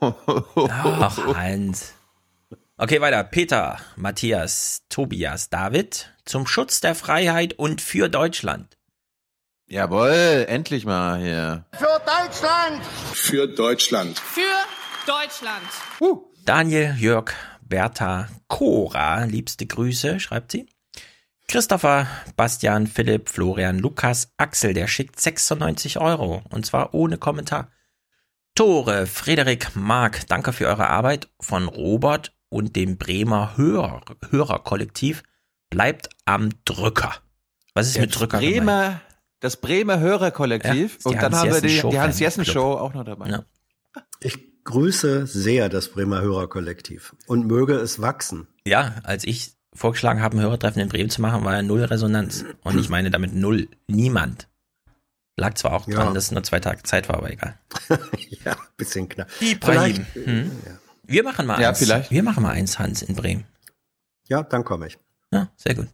Ach, 0.00 1.34
Hans. 1.36 1.94
Okay, 2.76 3.00
weiter. 3.00 3.24
Peter, 3.24 3.78
Matthias, 3.96 4.82
Tobias, 4.88 5.50
David. 5.50 6.14
Zum 6.24 6.46
Schutz 6.46 6.80
der 6.80 6.94
Freiheit 6.94 7.54
und 7.54 7.80
für 7.80 8.08
Deutschland. 8.08 8.76
Jawohl, 9.66 10.46
endlich 10.48 10.86
mal 10.86 11.18
hier. 11.20 11.64
Für 11.72 12.00
Deutschland! 12.06 12.84
Für 13.12 13.46
Deutschland. 13.48 14.18
Für 14.18 14.40
Deutschland. 15.06 16.22
Daniel, 16.44 16.94
Jörg, 16.96 17.32
Bertha, 17.62 18.28
Cora, 18.46 19.24
liebste 19.24 19.66
Grüße, 19.66 20.20
schreibt 20.20 20.52
sie. 20.52 20.68
Christopher, 21.48 22.06
Bastian, 22.36 22.86
Philipp, 22.86 23.30
Florian, 23.30 23.78
Lukas, 23.78 24.34
Axel, 24.36 24.74
der 24.74 24.86
schickt 24.86 25.18
96 25.18 25.98
Euro. 25.98 26.42
Und 26.50 26.66
zwar 26.66 26.92
ohne 26.92 27.16
Kommentar. 27.16 27.70
Tore, 28.54 29.06
Frederik, 29.06 29.74
Marc, 29.74 30.26
danke 30.28 30.52
für 30.52 30.66
eure 30.66 30.90
Arbeit 30.90 31.30
von 31.40 31.66
Robert 31.66 32.34
und 32.50 32.76
dem 32.76 32.98
Bremer 32.98 33.56
Hörer, 33.56 34.02
Hörerkollektiv. 34.28 35.22
Bleibt 35.70 36.10
am 36.26 36.50
Drücker. 36.66 37.14
Was 37.72 37.88
ist 37.88 37.98
mit 37.98 38.18
Drücker 38.18 38.40
gemeint? 38.40 38.56
Bremer, 38.56 39.00
das 39.40 39.56
Bremer 39.56 40.00
Hörerkollektiv. 40.00 40.98
Ja, 41.02 41.10
und 41.10 41.22
dann 41.22 41.34
haben 41.34 41.50
wir 41.50 41.62
die, 41.62 41.68
Hans-Jessen-Show 41.68 41.90
die 41.90 42.00
Hans-Jessen-Show 42.00 42.72
auch 42.74 42.92
noch 42.92 43.04
dabei. 43.04 43.30
Ja. 43.30 43.44
Ich 44.20 44.64
grüße 44.64 45.26
sehr 45.26 45.70
das 45.70 45.88
Bremer 45.88 46.20
Hörerkollektiv 46.20 47.16
und 47.26 47.46
möge 47.46 47.74
es 47.74 48.02
wachsen. 48.02 48.48
Ja, 48.66 48.96
als 49.02 49.24
ich 49.24 49.57
vorgeschlagen 49.78 50.20
habe, 50.20 50.36
ein 50.36 50.40
Hörertreffen 50.40 50.82
in 50.82 50.88
Bremen 50.88 51.10
zu 51.10 51.20
machen, 51.22 51.44
war 51.44 51.54
ja 51.54 51.62
null 51.62 51.82
Resonanz. 51.84 52.44
Und 52.62 52.78
ich 52.78 52.88
meine 52.88 53.10
damit 53.10 53.34
null. 53.34 53.68
Niemand. 53.86 54.48
Lag 55.36 55.54
zwar 55.54 55.72
auch 55.74 55.84
dran, 55.86 56.08
Ja. 56.08 56.12
dass 56.12 56.24
es 56.24 56.30
nur 56.32 56.42
zwei 56.42 56.60
Tage 56.60 56.82
Zeit 56.82 57.08
war, 57.08 57.16
aber 57.18 57.30
egal. 57.30 57.58
ja, 58.44 58.56
bisschen 58.76 59.08
knapp. 59.08 59.28
Ibrahim. 59.40 60.04
Vielleicht- 60.12 60.26
Hm. 60.26 60.50
Wir 61.04 61.22
machen 61.24 61.46
mal 61.46 61.60
Ja, 61.60 61.70
eins. 61.70 61.78
vielleicht. 61.78 62.10
Wir 62.10 62.22
machen 62.22 62.42
mal 62.42 62.50
eins, 62.52 62.78
Hans, 62.78 63.00
in 63.02 63.14
Bremen. 63.14 63.44
Ja, 64.28 64.42
dann 64.42 64.62
komme 64.64 64.88
ich. 64.88 64.98
Ja, 65.32 65.50
sehr 65.56 65.74
gut. 65.74 65.88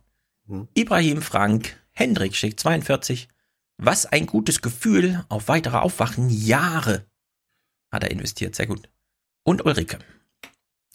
Hm. 0.49 0.67
Ibrahim 0.75 1.23
Frank, 1.23 1.77
Hendrik 1.93 2.35
schickt 2.35 2.59
42. 2.61 3.29
Was 3.77 4.07
ein 4.07 4.27
gutes 4.27 4.61
Gefühl 4.63 5.25
auf 5.29 5.47
weitere 5.49 5.77
Aufwachen. 5.77 6.31
Jahre 6.31 7.05
hat 7.93 8.03
er 8.03 8.11
investiert. 8.11 8.55
Sehr 8.57 8.67
gut. 8.67 8.89
Und 9.45 9.65
Ulrike. 9.65 9.99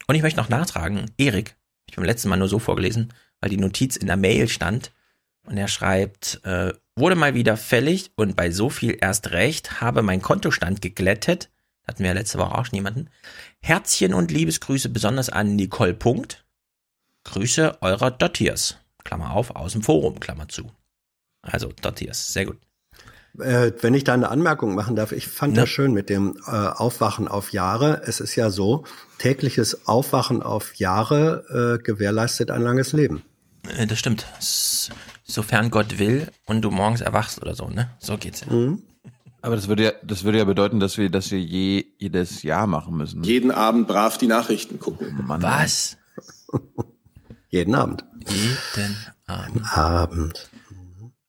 Und 0.07 0.15
ich 0.15 0.21
möchte 0.21 0.39
noch 0.39 0.49
nachtragen, 0.49 1.05
Erik, 1.17 1.55
ich 1.89 1.97
habe 1.97 2.01
beim 2.01 2.09
letzten 2.09 2.29
Mal 2.29 2.37
nur 2.37 2.47
so 2.47 2.59
vorgelesen, 2.59 3.13
weil 3.41 3.49
die 3.49 3.57
Notiz 3.57 3.95
in 3.95 4.07
der 4.07 4.17
Mail 4.17 4.47
stand. 4.47 4.91
Und 5.43 5.57
er 5.57 5.67
schreibt, 5.67 6.41
äh, 6.43 6.73
wurde 6.95 7.15
mal 7.15 7.33
wieder 7.33 7.57
fällig 7.57 8.11
und 8.15 8.35
bei 8.35 8.51
so 8.51 8.69
viel 8.69 8.97
erst 9.01 9.31
recht, 9.31 9.81
habe 9.81 10.03
mein 10.03 10.21
Kontostand 10.21 10.81
geglättet. 10.81 11.49
Hatten 11.87 11.99
wir 11.99 12.07
ja 12.07 12.13
letzte 12.13 12.37
Woche 12.37 12.55
auch 12.55 12.65
schon 12.65 12.75
jemanden. 12.75 13.09
Herzchen 13.61 14.13
und 14.13 14.29
Liebesgrüße 14.29 14.89
besonders 14.89 15.29
an 15.29 15.55
Nicole 15.55 15.95
Punkt. 15.95 16.45
Grüße 17.23 17.81
eurer 17.81 18.11
Dottiers. 18.11 18.77
Klammer 19.03 19.31
auf, 19.31 19.55
aus 19.55 19.71
dem 19.71 19.81
Forum, 19.81 20.19
Klammer 20.19 20.47
zu. 20.47 20.71
Also 21.41 21.71
Dottiers, 21.81 22.33
sehr 22.33 22.45
gut. 22.45 22.57
Äh, 23.41 23.71
wenn 23.81 23.93
ich 23.93 24.03
da 24.03 24.13
eine 24.13 24.29
Anmerkung 24.29 24.75
machen 24.75 24.95
darf, 24.95 25.11
ich 25.11 25.27
fand 25.27 25.53
Ne? 25.53 25.61
das 25.61 25.69
schön 25.69 25.93
mit 25.93 26.09
dem 26.09 26.37
äh, 26.47 26.51
Aufwachen 26.51 27.27
auf 27.27 27.51
Jahre. 27.51 28.01
Es 28.05 28.19
ist 28.19 28.35
ja 28.35 28.49
so, 28.49 28.83
tägliches 29.17 29.87
Aufwachen 29.87 30.41
auf 30.43 30.75
Jahre 30.75 31.77
äh, 31.79 31.83
gewährleistet 31.83 32.51
ein 32.51 32.61
langes 32.61 32.93
Leben. 32.93 33.23
Äh, 33.77 33.87
Das 33.87 33.99
stimmt. 33.99 34.25
Sofern 35.23 35.69
Gott 35.69 35.99
will 35.99 36.27
und 36.45 36.61
du 36.61 36.71
morgens 36.71 37.01
erwachst 37.01 37.41
oder 37.41 37.53
so, 37.55 37.67
ne? 37.69 37.89
So 37.99 38.17
geht's 38.17 38.41
ja. 38.41 38.51
Mhm. 38.53 38.81
Aber 39.41 39.55
das 39.55 39.67
würde 39.69 39.83
ja, 39.83 39.91
das 40.03 40.23
würde 40.25 40.37
ja 40.39 40.43
bedeuten, 40.43 40.79
dass 40.81 40.97
wir, 40.97 41.09
dass 41.09 41.31
wir 41.31 41.39
je, 41.39 41.85
jedes 41.97 42.43
Jahr 42.43 42.67
machen 42.67 42.97
müssen. 42.97 43.23
Jeden 43.23 43.51
Abend 43.51 43.87
brav 43.87 44.17
die 44.17 44.27
Nachrichten 44.27 44.79
gucken. 44.79 45.23
Mann, 45.25 45.41
Was? 45.41 45.97
Jeden 47.49 47.73
Abend. 47.75 48.03
Jeden 48.27 48.97
Abend. 49.27 49.77
Abend. 49.77 50.49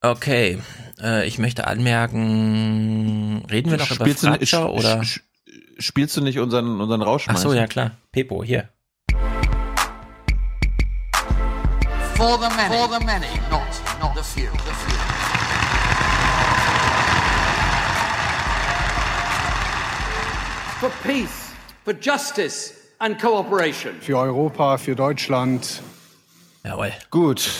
Okay, 0.02 0.58
äh, 1.02 1.26
ich 1.26 1.38
möchte 1.38 1.66
anmerken, 1.66 3.44
reden 3.50 3.70
wir 3.70 3.76
noch 3.76 3.90
über 3.90 4.04
Spielst 4.06 4.22
du, 4.22 4.30
nicht- 4.30 4.38
Fratscher 4.50 4.72
oder? 4.72 5.00
sch- 5.02 5.20
spielst 5.78 6.16
du 6.16 6.22
nicht 6.22 6.38
unseren, 6.38 6.80
unseren 6.80 7.02
Ach 7.02 7.06
Rauschmeister? 7.06 7.42
so, 7.50 7.52
ja 7.54 7.66
klar. 7.66 7.90
Pepo, 8.10 8.42
hier. 8.42 8.70
For 12.14 12.38
the 12.38 12.48
many, 12.56 12.74
for 12.74 12.88
the 12.98 13.04
many, 13.04 13.26
not, 13.50 13.60
not 14.00 14.14
the 14.16 14.22
few. 14.22 14.46
The 14.50 14.72
few. 14.72 14.96
For 20.80 20.90
peace, 21.02 21.52
for 21.84 21.92
justice 21.92 22.72
and 23.00 23.18
cooperation. 23.20 23.94
Für 24.00 24.18
Europa, 24.18 24.78
für 24.78 24.94
Deutschland. 24.96 25.82
Jawohl. 26.64 26.92
Gut. 27.10 27.50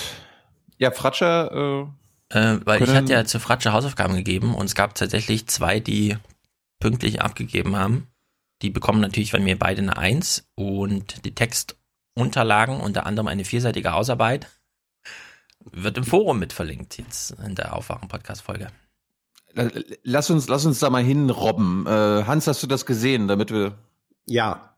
Ja, 0.79 0.91
Fratscher, 0.91 1.51
äh, 1.53 1.87
Äh, 2.31 2.59
weil 2.65 2.83
ich 2.83 2.91
hatte 2.91 3.13
ja 3.13 3.25
zu 3.25 3.41
Fratscher 3.41 3.73
Hausaufgaben 3.73 4.15
gegeben 4.15 4.55
und 4.55 4.67
es 4.67 4.75
gab 4.75 4.95
tatsächlich 4.95 5.49
zwei, 5.49 5.81
die 5.81 6.17
pünktlich 6.79 7.21
abgegeben 7.21 7.77
haben. 7.77 8.07
Die 8.63 8.71
bekommen 8.71 9.01
natürlich 9.01 9.33
von 9.33 9.43
mir 9.43 9.59
beide 9.59 9.83
eine 9.83 9.97
Eins 9.97 10.49
und 10.55 11.25
die 11.25 11.35
Textunterlagen, 11.35 12.81
unter 12.81 13.07
anderem 13.07 13.27
eine 13.27 13.45
vierseitige 13.45 13.93
Hausarbeit, 13.93 14.49
wird 15.73 15.99
im 15.99 16.05
Forum 16.05 16.39
mit 16.39 16.53
verlinkt 16.53 16.99
jetzt 16.99 17.33
in 17.45 17.55
der 17.55 17.75
Aufwachen-Podcast-Folge. 17.75 18.69
lass 20.05 20.31
uns, 20.31 20.49
lass 20.49 20.65
uns 20.65 20.79
da 20.79 20.91
mal 20.91 21.03
hinrobben. 21.03 21.87
Äh, 21.87 22.25
Hans, 22.27 22.47
hast 22.47 22.63
du 22.63 22.67
das 22.67 22.87
gesehen, 22.87 23.29
damit 23.29 23.51
wir, 23.51 23.77
Ja, 24.27 24.70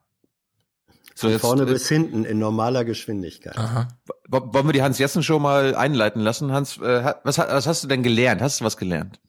so 1.15 1.27
von 1.27 1.31
jetzt, 1.33 1.41
vorne 1.41 1.63
äh, 1.63 1.67
bis 1.67 1.89
hinten 1.89 2.25
in 2.25 2.39
normaler 2.39 2.85
Geschwindigkeit. 2.85 3.57
Aha. 3.57 3.89
wo- 4.29 4.53
wollen 4.53 4.67
wir 4.67 4.73
die 4.73 4.83
Hans-Jessen-Show 4.83 5.39
mal 5.39 5.75
einleiten 5.75 6.21
lassen? 6.21 6.53
Hans, 6.53 6.79
äh, 6.79 7.15
was, 7.25 7.39
was 7.39 7.67
hast 7.67 7.85
du 7.85 7.89
denn 7.89 8.03
gelernt? 8.03 8.41
Hast 8.41 8.61
du 8.61 8.65
was 8.65 8.77
gelernt? 8.77 9.21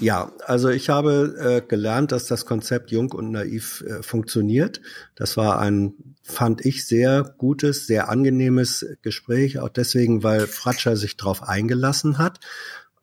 Ja, 0.00 0.30
also 0.46 0.68
ich 0.68 0.90
habe 0.90 1.34
äh, 1.64 1.66
gelernt, 1.66 2.12
dass 2.12 2.26
das 2.26 2.44
Konzept 2.46 2.90
Jung 2.90 3.10
und 3.10 3.30
Naiv 3.32 3.82
äh, 3.86 4.02
funktioniert. 4.02 4.80
Das 5.16 5.36
war 5.36 5.58
ein, 5.58 5.94
fand 6.22 6.64
ich, 6.64 6.86
sehr 6.86 7.34
gutes, 7.38 7.86
sehr 7.86 8.10
angenehmes 8.10 8.86
Gespräch, 9.02 9.58
auch 9.58 9.70
deswegen, 9.70 10.22
weil 10.22 10.46
Fratscher 10.46 10.96
sich 10.96 11.16
darauf 11.16 11.42
eingelassen 11.42 12.18
hat. 12.18 12.38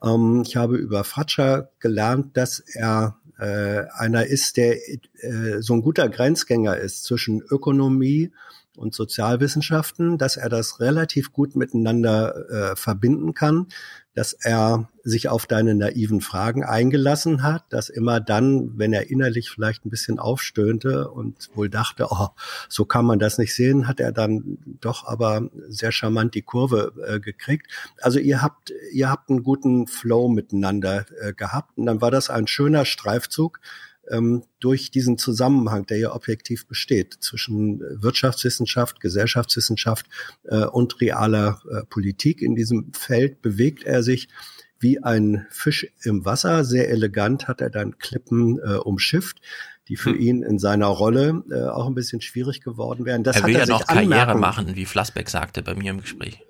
Ähm, 0.02 0.44
ich 0.46 0.56
habe 0.56 0.76
über 0.76 1.04
Fratscher 1.04 1.70
gelernt, 1.80 2.36
dass 2.36 2.60
er 2.60 3.17
äh, 3.38 3.84
einer 3.94 4.26
ist, 4.26 4.56
der 4.56 4.76
äh, 4.76 5.60
so 5.60 5.74
ein 5.74 5.82
guter 5.82 6.08
Grenzgänger 6.08 6.76
ist 6.76 7.04
zwischen 7.04 7.40
Ökonomie 7.40 8.32
und 8.76 8.94
Sozialwissenschaften, 8.94 10.18
dass 10.18 10.36
er 10.36 10.48
das 10.48 10.80
relativ 10.80 11.32
gut 11.32 11.56
miteinander 11.56 12.50
äh, 12.50 12.76
verbinden 12.76 13.34
kann, 13.34 13.66
dass 14.18 14.32
er 14.32 14.88
sich 15.04 15.28
auf 15.28 15.46
deine 15.46 15.76
naiven 15.76 16.20
Fragen 16.20 16.64
eingelassen 16.64 17.44
hat, 17.44 17.62
dass 17.68 17.88
immer 17.88 18.18
dann, 18.18 18.76
wenn 18.76 18.92
er 18.92 19.10
innerlich 19.10 19.48
vielleicht 19.48 19.86
ein 19.86 19.90
bisschen 19.90 20.18
aufstöhnte 20.18 21.08
und 21.08 21.48
wohl 21.54 21.70
dachte, 21.70 22.08
oh, 22.10 22.30
so 22.68 22.84
kann 22.84 23.04
man 23.04 23.20
das 23.20 23.38
nicht 23.38 23.54
sehen, 23.54 23.86
hat 23.86 24.00
er 24.00 24.10
dann 24.10 24.58
doch 24.80 25.06
aber 25.06 25.48
sehr 25.68 25.92
charmant 25.92 26.34
die 26.34 26.42
Kurve 26.42 26.94
äh, 27.06 27.20
gekriegt. 27.20 27.68
Also 28.00 28.18
ihr 28.18 28.42
habt, 28.42 28.72
ihr 28.90 29.08
habt 29.08 29.30
einen 29.30 29.44
guten 29.44 29.86
Flow 29.86 30.28
miteinander 30.28 31.06
äh, 31.20 31.32
gehabt 31.32 31.78
und 31.78 31.86
dann 31.86 32.00
war 32.00 32.10
das 32.10 32.28
ein 32.28 32.48
schöner 32.48 32.86
Streifzug 32.86 33.60
ähm, 34.10 34.44
durch 34.60 34.90
diesen 34.90 35.18
Zusammenhang, 35.18 35.86
der 35.86 35.98
ja 35.98 36.14
objektiv 36.14 36.66
besteht 36.66 37.16
zwischen 37.20 37.80
äh, 37.80 38.02
Wirtschaftswissenschaft, 38.02 39.00
Gesellschaftswissenschaft 39.00 40.06
äh, 40.44 40.64
und 40.64 41.00
realer 41.00 41.60
äh, 41.70 41.84
Politik. 41.88 42.42
In 42.42 42.54
diesem 42.54 42.92
Feld 42.92 43.42
bewegt 43.42 43.84
er 43.84 44.02
sich 44.02 44.28
wie 44.80 45.02
ein 45.02 45.46
Fisch 45.50 45.86
im 46.02 46.24
Wasser. 46.24 46.64
Sehr 46.64 46.88
elegant 46.90 47.48
hat 47.48 47.60
er 47.60 47.70
dann 47.70 47.98
Klippen 47.98 48.58
äh, 48.58 48.76
umschifft, 48.76 49.40
die 49.88 49.96
für 49.96 50.10
Hm. 50.10 50.20
ihn 50.20 50.42
in 50.42 50.58
seiner 50.58 50.86
Rolle 50.86 51.42
äh, 51.50 51.62
auch 51.62 51.86
ein 51.86 51.94
bisschen 51.94 52.20
schwierig 52.20 52.60
geworden 52.60 53.04
wären. 53.04 53.24
Das 53.24 53.36
er 53.36 53.42
hat 53.42 53.48
will 53.48 53.54
er 53.56 53.60
ja 53.60 53.66
sich 53.66 53.74
noch 53.74 53.86
Karriere 53.86 54.12
Anmerkungen- 54.12 54.40
machen, 54.40 54.76
wie 54.76 54.84
Flassbeck 54.84 55.30
sagte 55.30 55.62
bei 55.62 55.74
mir 55.74 55.90
im 55.90 56.00
Gespräch. 56.00 56.40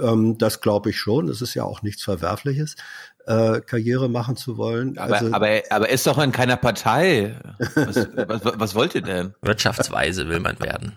Ähm, 0.00 0.38
das 0.38 0.60
glaube 0.60 0.90
ich 0.90 0.98
schon. 0.98 1.26
Das 1.26 1.42
ist 1.42 1.54
ja 1.54 1.64
auch 1.64 1.82
nichts 1.82 2.02
Verwerfliches, 2.02 2.76
äh, 3.26 3.60
Karriere 3.60 4.08
machen 4.08 4.36
zu 4.36 4.56
wollen. 4.56 4.98
Aber, 4.98 5.14
also, 5.14 5.26
aber, 5.32 5.62
aber 5.70 5.88
er 5.88 5.94
ist 5.94 6.06
doch 6.06 6.18
in 6.18 6.32
keiner 6.32 6.56
Partei. 6.56 7.36
Was, 7.74 7.96
was, 8.16 8.40
was 8.44 8.74
wollt 8.74 8.94
ihr 8.94 9.02
denn? 9.02 9.34
Wirtschaftsweise 9.42 10.28
will 10.28 10.40
man 10.40 10.60
werden. 10.60 10.92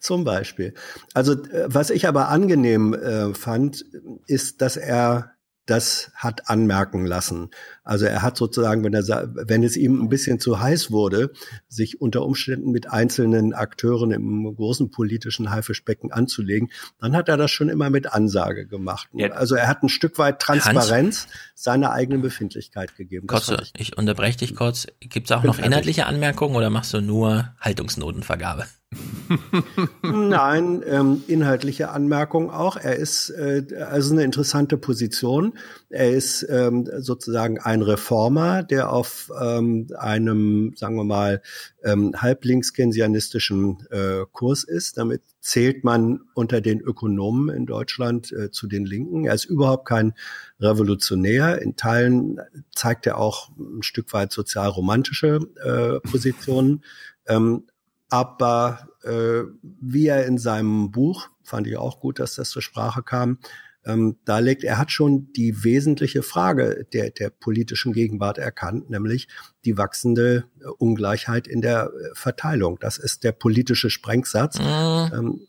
Zum 0.00 0.24
Beispiel. 0.24 0.74
Also 1.14 1.32
äh, 1.32 1.66
was 1.66 1.90
ich 1.90 2.08
aber 2.08 2.28
angenehm 2.28 2.94
äh, 2.94 3.34
fand, 3.34 3.84
ist, 4.26 4.60
dass 4.60 4.76
er 4.76 5.32
das 5.68 6.10
hat 6.14 6.48
anmerken 6.48 7.04
lassen. 7.04 7.50
Also 7.84 8.06
er 8.06 8.22
hat 8.22 8.36
sozusagen, 8.36 8.84
wenn 8.84 8.94
er 8.94 9.02
wenn 9.34 9.62
es 9.62 9.76
ihm 9.76 10.02
ein 10.02 10.08
bisschen 10.08 10.40
zu 10.40 10.60
heiß 10.60 10.90
wurde, 10.90 11.30
sich 11.68 12.00
unter 12.00 12.24
Umständen 12.24 12.70
mit 12.70 12.90
einzelnen 12.90 13.52
Akteuren 13.52 14.10
im 14.10 14.54
großen 14.56 14.90
politischen 14.90 15.50
Haifischbecken 15.50 16.10
anzulegen, 16.10 16.70
dann 17.00 17.14
hat 17.14 17.28
er 17.28 17.36
das 17.36 17.50
schon 17.50 17.68
immer 17.68 17.90
mit 17.90 18.12
Ansage 18.12 18.66
gemacht. 18.66 19.08
Ja. 19.12 19.32
Also 19.32 19.56
er 19.56 19.68
hat 19.68 19.82
ein 19.82 19.88
Stück 19.88 20.18
weit 20.18 20.40
Transparenz 20.40 21.28
seiner 21.54 21.92
eigenen 21.92 22.22
Befindlichkeit 22.22 22.96
gegeben. 22.96 23.28
Fand 23.28 23.72
ich 23.74 23.88
ich 23.88 23.98
unterbreche 23.98 24.38
dich 24.38 24.54
kurz. 24.54 24.86
Gibt 25.00 25.30
es 25.30 25.36
auch 25.36 25.42
noch 25.42 25.56
fertig. 25.56 25.70
inhaltliche 25.70 26.06
Anmerkungen 26.06 26.56
oder 26.56 26.70
machst 26.70 26.94
du 26.94 27.00
nur 27.00 27.54
Haltungsnotenvergabe? 27.60 28.66
Nein, 30.02 30.82
ähm, 30.86 31.22
inhaltliche 31.26 31.90
Anmerkung 31.90 32.50
auch. 32.50 32.76
Er 32.76 32.96
ist 32.96 33.30
äh, 33.30 33.64
also 33.88 34.14
eine 34.14 34.24
interessante 34.24 34.78
Position. 34.78 35.54
Er 35.90 36.10
ist 36.10 36.46
ähm, 36.48 36.88
sozusagen 36.98 37.58
ein 37.58 37.82
Reformer, 37.82 38.62
der 38.62 38.90
auf 38.90 39.30
ähm, 39.40 39.88
einem, 39.98 40.72
sagen 40.76 40.96
wir 40.96 41.04
mal, 41.04 41.42
ähm, 41.84 42.14
halblinks-keynesianistischen 42.16 43.86
äh, 43.90 44.24
Kurs 44.32 44.64
ist. 44.64 44.96
Damit 44.96 45.22
zählt 45.40 45.84
man 45.84 46.20
unter 46.34 46.60
den 46.60 46.80
Ökonomen 46.80 47.54
in 47.54 47.66
Deutschland 47.66 48.32
äh, 48.32 48.50
zu 48.50 48.66
den 48.66 48.86
Linken. 48.86 49.26
Er 49.26 49.34
ist 49.34 49.44
überhaupt 49.44 49.86
kein 49.86 50.14
Revolutionär. 50.60 51.60
In 51.60 51.76
Teilen 51.76 52.40
zeigt 52.74 53.06
er 53.06 53.18
auch 53.18 53.50
ein 53.58 53.82
Stück 53.82 54.12
weit 54.14 54.32
sozial-romantische 54.32 55.40
äh, 55.62 56.00
Positionen. 56.08 56.82
Ähm, 57.26 57.64
aber 58.10 58.88
äh, 59.04 59.42
wie 59.62 60.06
er 60.06 60.26
in 60.26 60.38
seinem 60.38 60.90
Buch, 60.90 61.28
fand 61.42 61.66
ich 61.66 61.76
auch 61.76 62.00
gut, 62.00 62.18
dass 62.18 62.34
das 62.34 62.50
zur 62.50 62.62
Sprache 62.62 63.02
kam, 63.02 63.38
ähm, 63.84 64.16
darlegt, 64.24 64.64
er 64.64 64.76
hat 64.76 64.90
schon 64.90 65.32
die 65.32 65.64
wesentliche 65.64 66.22
Frage 66.22 66.86
der, 66.92 67.10
der 67.10 67.30
politischen 67.30 67.92
Gegenwart 67.92 68.36
erkannt, 68.38 68.90
nämlich 68.90 69.28
die 69.64 69.78
wachsende 69.78 70.44
äh, 70.60 70.64
Ungleichheit 70.78 71.46
in 71.46 71.62
der 71.62 71.84
äh, 71.86 72.10
Verteilung. 72.14 72.78
Das 72.80 72.98
ist 72.98 73.24
der 73.24 73.32
politische 73.32 73.88
Sprengsatz. 73.88 74.58
Ähm, 74.58 75.40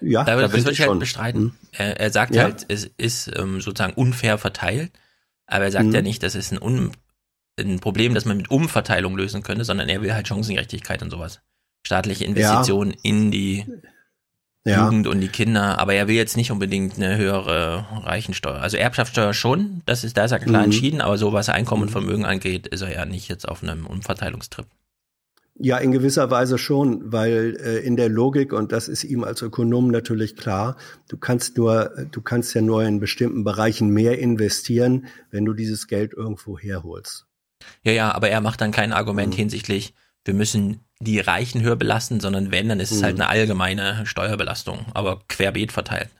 ja, 0.00 0.24
da, 0.24 0.36
das 0.40 0.50
finde 0.52 0.66
würde 0.66 0.72
ich 0.72 0.88
halt 0.88 0.98
bestreiten. 1.00 1.40
Hm. 1.40 1.52
Er, 1.72 2.00
er 2.00 2.10
sagt 2.10 2.34
Ja. 2.34 2.44
halt, 2.44 2.64
es 2.68 2.88
ist 2.96 3.30
ähm, 3.36 3.60
sozusagen 3.60 3.94
unfair 3.94 4.38
verteilt, 4.38 4.92
aber 5.46 5.64
er 5.64 5.72
sagt 5.72 5.86
Mhm. 5.86 5.92
ja 5.94 6.02
nicht, 6.02 6.22
das 6.22 6.34
ist 6.34 6.52
ein, 6.52 6.62
Un 6.62 6.92
ein 7.58 7.80
Problem, 7.80 8.14
das 8.14 8.24
man 8.24 8.36
mit 8.36 8.50
Umverteilung 8.50 9.16
lösen 9.16 9.42
könnte, 9.42 9.64
sondern 9.64 9.88
er 9.88 10.02
will 10.02 10.12
halt 10.14 10.28
Chancengerechtigkeit 10.28 11.02
und 11.02 11.10
sowas. 11.10 11.40
Staatliche 11.86 12.24
Investitionen 12.24 12.94
in 13.02 13.30
die 13.30 13.64
Ja. 14.64 14.84
Jugend 14.84 15.06
und 15.06 15.20
die 15.20 15.28
Kinder, 15.28 15.78
aber 15.78 15.94
er 15.94 16.08
will 16.08 16.16
jetzt 16.16 16.36
nicht 16.36 16.50
unbedingt 16.50 16.96
eine 16.96 17.16
höhere 17.16 17.86
Reichensteuer. 18.02 18.56
Also 18.56 18.76
Erbschaftssteuer 18.76 19.32
schon, 19.32 19.82
das 19.86 20.02
ist, 20.02 20.16
da 20.16 20.24
ist 20.24 20.32
er 20.32 20.40
klar 20.40 20.62
Mhm. 20.62 20.64
entschieden, 20.64 21.00
aber 21.00 21.18
so 21.18 21.32
was 21.32 21.48
Einkommen 21.48 21.84
und 21.84 21.90
Vermögen 21.90 22.24
angeht, 22.24 22.66
ist 22.66 22.82
er 22.82 22.92
ja 22.92 23.04
nicht 23.06 23.28
jetzt 23.28 23.46
auf 23.46 23.62
einem 23.62 23.86
Umverteilungstrip. 23.86 24.66
Ja, 25.58 25.78
in 25.78 25.92
gewisser 25.92 26.30
Weise 26.32 26.58
schon, 26.58 27.12
weil 27.12 27.56
äh, 27.64 27.78
in 27.78 27.96
der 27.96 28.08
Logik, 28.08 28.52
und 28.52 28.72
das 28.72 28.88
ist 28.88 29.04
ihm 29.04 29.22
als 29.22 29.40
Ökonom 29.40 29.88
natürlich 29.92 30.34
klar, 30.36 30.76
du 31.08 31.16
kannst 31.16 31.56
nur, 31.56 32.08
du 32.10 32.20
kannst 32.20 32.52
ja 32.54 32.60
nur 32.60 32.82
in 32.82 32.98
bestimmten 32.98 33.44
Bereichen 33.44 33.88
mehr 33.90 34.18
investieren, 34.18 35.06
wenn 35.30 35.44
du 35.44 35.54
dieses 35.54 35.86
Geld 35.86 36.12
irgendwo 36.12 36.58
herholst. 36.58 37.25
Ja, 37.82 37.92
ja, 37.92 38.14
aber 38.14 38.28
er 38.30 38.40
macht 38.40 38.60
dann 38.60 38.72
kein 38.72 38.92
Argument 38.92 39.32
Mhm. 39.34 39.38
hinsichtlich, 39.38 39.94
wir 40.24 40.34
müssen 40.34 40.80
die 40.98 41.20
Reichen 41.20 41.62
höher 41.62 41.76
belasten, 41.76 42.20
sondern 42.20 42.50
wenn, 42.50 42.68
dann 42.68 42.80
ist 42.80 42.90
es 42.90 43.00
Mhm. 43.00 43.04
halt 43.04 43.14
eine 43.16 43.28
allgemeine 43.28 44.06
Steuerbelastung, 44.06 44.86
aber 44.94 45.20
querbeet 45.28 45.72
verteilt. 45.72 46.10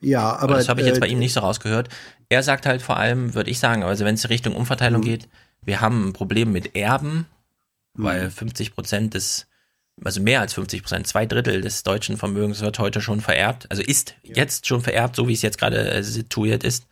Ja, 0.00 0.36
aber 0.36 0.54
das 0.56 0.68
habe 0.68 0.80
ich 0.80 0.86
jetzt 0.86 0.96
äh, 0.96 1.00
bei 1.00 1.06
ihm 1.06 1.18
nicht 1.18 1.32
so 1.32 1.40
rausgehört. 1.40 1.88
Er 2.28 2.42
sagt 2.42 2.66
halt 2.66 2.82
vor 2.82 2.96
allem, 2.96 3.34
würde 3.34 3.50
ich 3.50 3.58
sagen, 3.58 3.82
also 3.84 4.04
wenn 4.04 4.14
es 4.14 4.28
Richtung 4.28 4.54
Umverteilung 4.56 5.00
Mhm. 5.00 5.04
geht, 5.06 5.28
wir 5.62 5.80
haben 5.80 6.08
ein 6.08 6.12
Problem 6.12 6.50
mit 6.52 6.74
Erben, 6.74 7.26
weil 7.94 8.30
50 8.30 8.74
Prozent 8.74 9.14
des, 9.14 9.46
also 10.04 10.20
mehr 10.20 10.40
als 10.40 10.54
50 10.54 10.82
Prozent, 10.82 11.06
zwei 11.06 11.26
Drittel 11.26 11.60
des 11.60 11.82
deutschen 11.84 12.16
Vermögens 12.16 12.60
wird 12.60 12.78
heute 12.78 13.00
schon 13.00 13.20
vererbt, 13.20 13.66
also 13.70 13.82
ist 13.82 14.14
jetzt 14.22 14.66
schon 14.66 14.80
vererbt, 14.82 15.14
so 15.16 15.28
wie 15.28 15.34
es 15.34 15.42
jetzt 15.42 15.58
gerade 15.58 15.90
äh, 15.90 16.02
situiert 16.02 16.64
ist. 16.64 16.86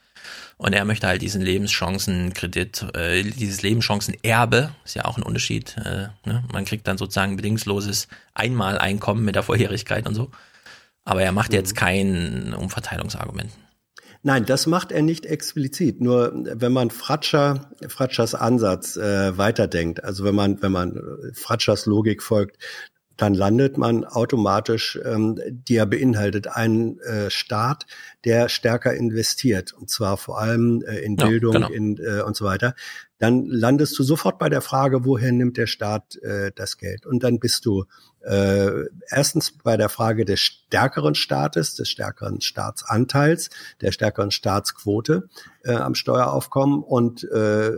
Und 0.56 0.72
er 0.72 0.84
möchte 0.84 1.06
halt 1.06 1.22
diesen 1.22 1.40
Lebenschancenkredit, 1.40 2.86
äh, 2.94 3.22
dieses 3.22 3.62
Lebenschancenerbe, 3.62 4.72
ist 4.84 4.94
ja 4.94 5.04
auch 5.04 5.16
ein 5.16 5.22
Unterschied. 5.22 5.76
Äh, 5.78 6.08
ne? 6.28 6.44
Man 6.52 6.64
kriegt 6.64 6.86
dann 6.86 6.98
sozusagen 6.98 7.36
bedingungsloses 7.36 8.08
Einmaleinkommen 8.34 9.24
mit 9.24 9.36
der 9.36 9.42
Vorherigkeit 9.42 10.06
und 10.06 10.14
so. 10.14 10.30
Aber 11.04 11.22
er 11.22 11.32
macht 11.32 11.52
jetzt 11.52 11.74
kein 11.74 12.54
Umverteilungsargument. 12.54 13.50
Nein, 14.22 14.44
das 14.44 14.66
macht 14.66 14.92
er 14.92 15.00
nicht 15.00 15.24
explizit. 15.24 16.02
Nur 16.02 16.32
wenn 16.34 16.72
man 16.72 16.90
Fratscher, 16.90 17.70
Fratschers 17.88 18.34
Ansatz 18.34 18.96
äh, 18.96 19.38
weiterdenkt, 19.38 20.04
also 20.04 20.24
wenn 20.24 20.34
man, 20.34 20.60
wenn 20.60 20.72
man 20.72 21.00
Fratschers 21.32 21.86
Logik 21.86 22.22
folgt, 22.22 22.58
dann 23.20 23.34
landet 23.34 23.76
man 23.76 24.04
automatisch, 24.04 24.98
ähm, 25.04 25.38
die 25.46 25.74
ja 25.74 25.84
beinhaltet 25.84 26.46
einen 26.46 26.98
äh, 27.00 27.30
Staat, 27.30 27.86
der 28.24 28.48
stärker 28.48 28.94
investiert, 28.94 29.74
und 29.74 29.90
zwar 29.90 30.16
vor 30.16 30.40
allem 30.40 30.82
äh, 30.86 31.00
in 31.00 31.16
Ja, 31.18 31.26
Bildung 31.26 31.52
genau. 31.52 31.68
in, 31.68 31.98
äh, 31.98 32.22
und 32.22 32.34
so 32.34 32.46
weiter. 32.46 32.74
Dann 33.18 33.44
landest 33.44 33.98
du 33.98 34.02
sofort 34.02 34.38
bei 34.38 34.48
der 34.48 34.62
Frage, 34.62 35.04
woher 35.04 35.32
nimmt 35.32 35.58
der 35.58 35.66
Staat 35.66 36.16
äh, 36.22 36.50
das 36.54 36.78
Geld? 36.78 37.04
Und 37.04 37.22
dann 37.22 37.38
bist 37.40 37.66
du 37.66 37.84
äh, 38.22 38.86
erstens 39.10 39.52
bei 39.62 39.76
der 39.76 39.90
Frage 39.90 40.24
des 40.24 40.40
stärkeren 40.40 41.14
Staates, 41.14 41.74
des 41.74 41.90
stärkeren 41.90 42.40
Staatsanteils, 42.40 43.50
der 43.82 43.92
stärkeren 43.92 44.30
Staatsquote 44.30 45.28
äh, 45.64 45.74
am 45.74 45.94
Steueraufkommen 45.94 46.82
und 46.82 47.24
äh, 47.24 47.72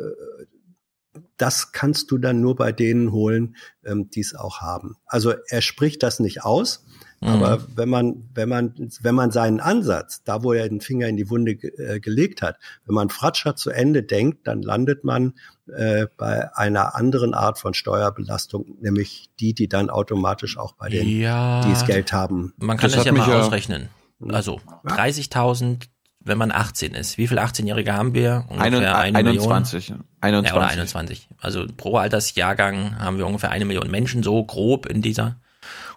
das 1.42 1.72
kannst 1.72 2.10
du 2.12 2.18
dann 2.18 2.40
nur 2.40 2.54
bei 2.56 2.70
denen 2.72 3.10
holen, 3.12 3.56
ähm, 3.84 4.08
die 4.10 4.20
es 4.20 4.34
auch 4.34 4.60
haben. 4.60 4.96
Also 5.06 5.34
er 5.48 5.60
spricht 5.60 6.02
das 6.02 6.20
nicht 6.20 6.44
aus, 6.44 6.84
Mhm. 7.20 7.28
aber 7.28 7.66
wenn 7.76 7.88
man, 7.88 8.28
wenn 8.34 8.48
man, 8.48 8.74
wenn 9.00 9.14
man 9.14 9.30
seinen 9.30 9.60
Ansatz, 9.60 10.22
da 10.24 10.42
wo 10.42 10.52
er 10.52 10.68
den 10.68 10.80
Finger 10.80 11.06
in 11.08 11.16
die 11.16 11.30
Wunde 11.30 11.54
ge 11.54 11.70
äh, 11.78 12.00
gelegt 12.00 12.42
hat, 12.42 12.56
wenn 12.84 12.94
man 12.94 13.10
Fratscher 13.10 13.54
zu 13.54 13.70
Ende 13.70 14.02
denkt, 14.02 14.46
dann 14.48 14.60
landet 14.62 15.04
man 15.04 15.34
äh, 15.72 16.06
bei 16.16 16.52
einer 16.56 16.96
anderen 16.96 17.32
Art 17.34 17.58
von 17.60 17.74
Steuerbelastung, 17.74 18.76
nämlich 18.80 19.30
die, 19.38 19.54
die 19.54 19.68
dann 19.68 19.88
automatisch 19.90 20.58
auch 20.58 20.72
bei 20.72 20.88
denen, 20.88 21.20
Ja. 21.20 21.60
die 21.64 21.70
das 21.70 21.86
Geld 21.86 22.12
haben. 22.12 22.54
Man 22.56 22.76
kann 22.76 22.88
Das 22.90 22.96
das, 22.98 23.04
ja 23.06 23.12
mal 23.12 23.28
ja- 23.28 23.40
ausrechnen. 23.40 23.88
Also 24.28 24.60
30.000, 24.84 25.84
wenn 26.24 26.38
man 26.38 26.52
18 26.52 26.94
ist. 26.94 27.18
Wie 27.18 27.26
viele 27.26 27.42
18-Jährige 27.42 27.92
haben 27.94 28.14
wir? 28.14 28.44
Ungefähr 28.48 28.96
Ein- 28.96 29.16
eine 29.16 29.30
21. 29.30 29.90
Million. 29.90 30.04
21. 30.20 30.50
Ja, 30.50 30.56
oder 30.56 30.68
21. 30.68 31.28
Also 31.40 31.66
pro 31.76 31.96
Altersjahrgang 31.96 32.98
haben 32.98 33.18
wir 33.18 33.26
ungefähr 33.26 33.50
eine 33.50 33.64
Million 33.64 33.90
Menschen, 33.90 34.22
so 34.22 34.42
grob 34.44 34.86
in 34.86 35.02
dieser. 35.02 35.36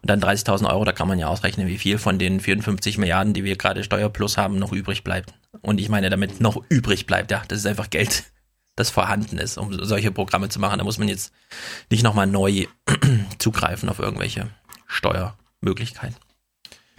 Und 0.02 0.10
dann 0.10 0.22
30.000 0.22 0.70
Euro, 0.70 0.84
da 0.86 0.92
kann 0.92 1.08
man 1.08 1.18
ja 1.20 1.28
ausrechnen, 1.28 1.68
wie 1.68 1.78
viel 1.78 1.98
von 1.98 2.20
den 2.20 2.40
54 2.40 2.98
Milliarden, 2.98 3.34
die 3.34 3.44
wir 3.44 3.56
gerade 3.56 3.84
Steuerplus 3.84 4.38
haben, 4.38 4.58
noch 4.60 4.72
übrig 4.72 5.04
bleibt. 5.04 5.34
Und 5.62 5.80
ich 5.80 5.90
meine 5.90 6.10
damit 6.10 6.40
noch 6.42 6.62
übrig 6.70 7.06
bleibt, 7.08 7.32
ja, 7.32 7.42
das 7.48 7.60
ist 7.60 7.66
einfach 7.66 7.90
Geld, 7.90 8.24
das 8.76 8.90
vorhanden 8.90 9.38
ist, 9.38 9.58
um 9.58 9.74
solche 9.84 10.12
Programme 10.12 10.50
zu 10.50 10.60
machen. 10.60 10.78
Da 10.78 10.84
muss 10.84 10.98
man 11.00 11.08
jetzt 11.08 11.32
nicht 11.90 12.04
nochmal 12.04 12.28
neu 12.28 12.66
zugreifen 13.40 13.90
auf 13.90 14.00
irgendwelche 14.00 14.50
Steuermöglichkeiten. 14.88 16.18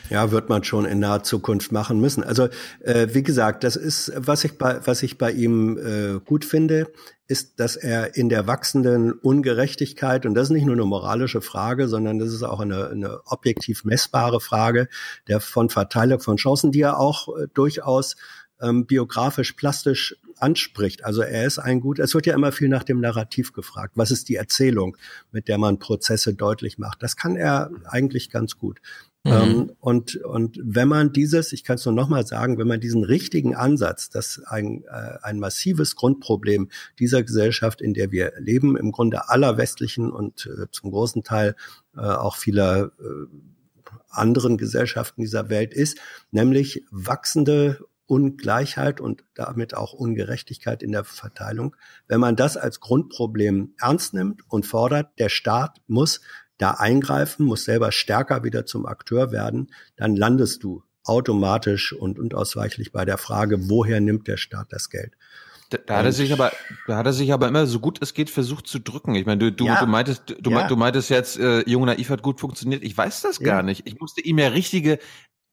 Ja, 0.09 0.31
wird 0.31 0.49
man 0.49 0.62
schon 0.62 0.85
in 0.85 1.01
naher 1.01 1.25
Zukunft 1.25 1.73
machen 1.73 2.01
müssen. 2.01 2.23
Also 2.23 2.49
äh, 2.81 3.09
wie 3.11 3.25
gesagt, 3.25 3.64
das 3.64 3.75
ist, 3.75 4.12
was 4.16 4.45
ich 4.45 4.57
bei, 4.57 4.81
was 4.87 5.03
ich 5.03 5.19
bei 5.19 5.33
ihm 5.33 5.79
äh, 5.79 6.21
gut 6.25 6.45
finde, 6.45 6.92
ist, 7.27 7.59
dass 7.59 7.75
er 7.75 8.16
in 8.16 8.29
der 8.29 8.47
wachsenden 8.47 9.12
Ungerechtigkeit, 9.12 10.25
und 10.25 10.35
das 10.35 10.45
ist 10.45 10.53
nicht 10.53 10.64
nur 10.64 10.77
eine 10.77 10.85
moralische 10.85 11.40
Frage, 11.40 11.88
sondern 11.88 12.21
das 12.21 12.33
ist 12.33 12.45
auch 12.45 12.61
eine, 12.61 12.88
eine 12.88 13.21
objektiv 13.25 13.85
messbare 13.85 14.40
Frage 14.40 14.88
der 15.27 15.40
von 15.40 15.71
Verteilung 15.71 16.21
von 16.21 16.37
Chancen, 16.37 16.71
die 16.71 16.83
er 16.83 17.01
auch 17.01 17.37
äh, 17.37 17.49
durchaus 17.53 18.14
ähm, 18.61 18.87
biografisch, 18.87 19.53
plastisch 19.53 20.16
anspricht. 20.38 21.05
Also 21.05 21.23
er 21.23 21.47
ist 21.47 21.59
ein 21.59 21.81
gut, 21.81 21.99
es 21.99 22.14
wird 22.14 22.27
ja 22.27 22.35
immer 22.35 22.53
viel 22.53 22.69
nach 22.69 22.85
dem 22.85 23.01
Narrativ 23.01 23.53
gefragt. 23.53 23.92
Was 23.97 24.11
ist 24.11 24.29
die 24.29 24.37
Erzählung, 24.37 24.97
mit 25.33 25.49
der 25.49 25.59
man 25.59 25.79
Prozesse 25.79 26.35
deutlich 26.35 26.79
macht? 26.79 27.03
Das 27.03 27.16
kann 27.16 27.37
er 27.37 27.71
eigentlich 27.87 28.31
ganz 28.31 28.57
gut. 28.57 28.81
Mhm. 29.26 29.32
Ähm, 29.32 29.72
und, 29.80 30.16
und 30.16 30.60
wenn 30.62 30.88
man 30.88 31.12
dieses, 31.12 31.52
ich 31.52 31.64
kann 31.64 31.76
es 31.76 31.84
nur 31.84 31.94
nochmal 31.94 32.26
sagen, 32.26 32.58
wenn 32.58 32.68
man 32.68 32.80
diesen 32.80 33.02
richtigen 33.02 33.56
Ansatz, 33.56 34.08
das 34.08 34.40
ein, 34.46 34.84
äh, 34.84 35.18
ein 35.22 35.40
massives 35.40 35.96
Grundproblem 35.96 36.68
dieser 37.00 37.24
Gesellschaft, 37.24 37.80
in 37.80 37.92
der 37.92 38.12
wir 38.12 38.32
leben, 38.38 38.76
im 38.76 38.92
Grunde 38.92 39.28
aller 39.28 39.56
westlichen 39.56 40.12
und 40.12 40.46
äh, 40.46 40.70
zum 40.70 40.92
großen 40.92 41.24
Teil 41.24 41.56
äh, 41.96 42.00
auch 42.00 42.36
vieler 42.36 42.92
äh, 43.00 43.26
anderen 44.08 44.58
Gesellschaften 44.58 45.22
dieser 45.22 45.50
Welt 45.50 45.74
ist, 45.74 45.98
nämlich 46.30 46.84
wachsende 46.90 47.80
Ungleichheit 48.06 49.00
und 49.00 49.24
damit 49.34 49.74
auch 49.74 49.92
Ungerechtigkeit 49.92 50.84
in 50.84 50.92
der 50.92 51.02
Verteilung. 51.02 51.74
Wenn 52.06 52.20
man 52.20 52.36
das 52.36 52.56
als 52.56 52.78
Grundproblem 52.78 53.74
ernst 53.80 54.14
nimmt 54.14 54.42
und 54.48 54.64
fordert, 54.66 55.18
der 55.18 55.28
Staat 55.28 55.80
muss 55.88 56.20
da 56.59 56.73
eingreifen, 56.73 57.47
muss 57.47 57.64
selber 57.64 57.92
stärker 57.92 58.45
wieder 58.45 58.66
zum 58.66 58.87
Akteur 58.87 59.31
werden, 59.33 59.73
dann 59.97 60.16
landest 60.16 60.62
du 60.64 60.83
automatisch 61.05 61.92
und 61.92 62.19
unausweichlich 62.19 62.92
bei 62.92 63.05
der 63.05 63.19
Frage, 63.19 63.69
woher 63.69 64.01
nimmt 64.01 64.27
der 64.27 64.37
Staat 64.37 64.69
das 64.73 64.90
Geld? 64.90 65.12
Da, 65.71 65.79
da 65.85 65.97
hat 65.99 66.05
er 66.05 66.12
sich 66.12 66.33
aber, 66.33 66.53
da 66.87 66.97
hat 66.97 67.07
er 67.07 67.12
sich 67.12 67.33
aber 67.33 67.49
immer 67.49 67.66
so 67.66 67.81
gut 67.81 67.99
es 68.01 68.14
geht 68.14 68.31
versucht 68.31 68.66
zu 68.69 68.79
drücken. 68.79 69.14
Ich 69.16 69.27
meine, 69.27 69.38
du, 69.38 69.53
du, 69.53 69.66
Ja. 69.66 69.81
du 69.81 69.87
meintest, 69.87 70.23
du, 70.40 70.51
Ja. 70.51 70.69
du 70.69 70.77
meintest 70.77 71.11
jetzt, 71.11 71.38
äh, 71.38 71.69
Jung 71.69 71.85
Naiv 71.87 72.09
hat 72.11 72.23
gut 72.23 72.38
funktioniert. 72.40 72.85
Ich 72.85 72.97
weiß 72.97 73.23
das 73.23 73.38
Ja. 73.40 73.47
gar 73.47 73.62
nicht. 73.62 73.83
Ich 73.87 73.99
musste 74.01 74.21
ihm 74.21 74.38
ja 74.38 74.49
richtige 74.49 74.99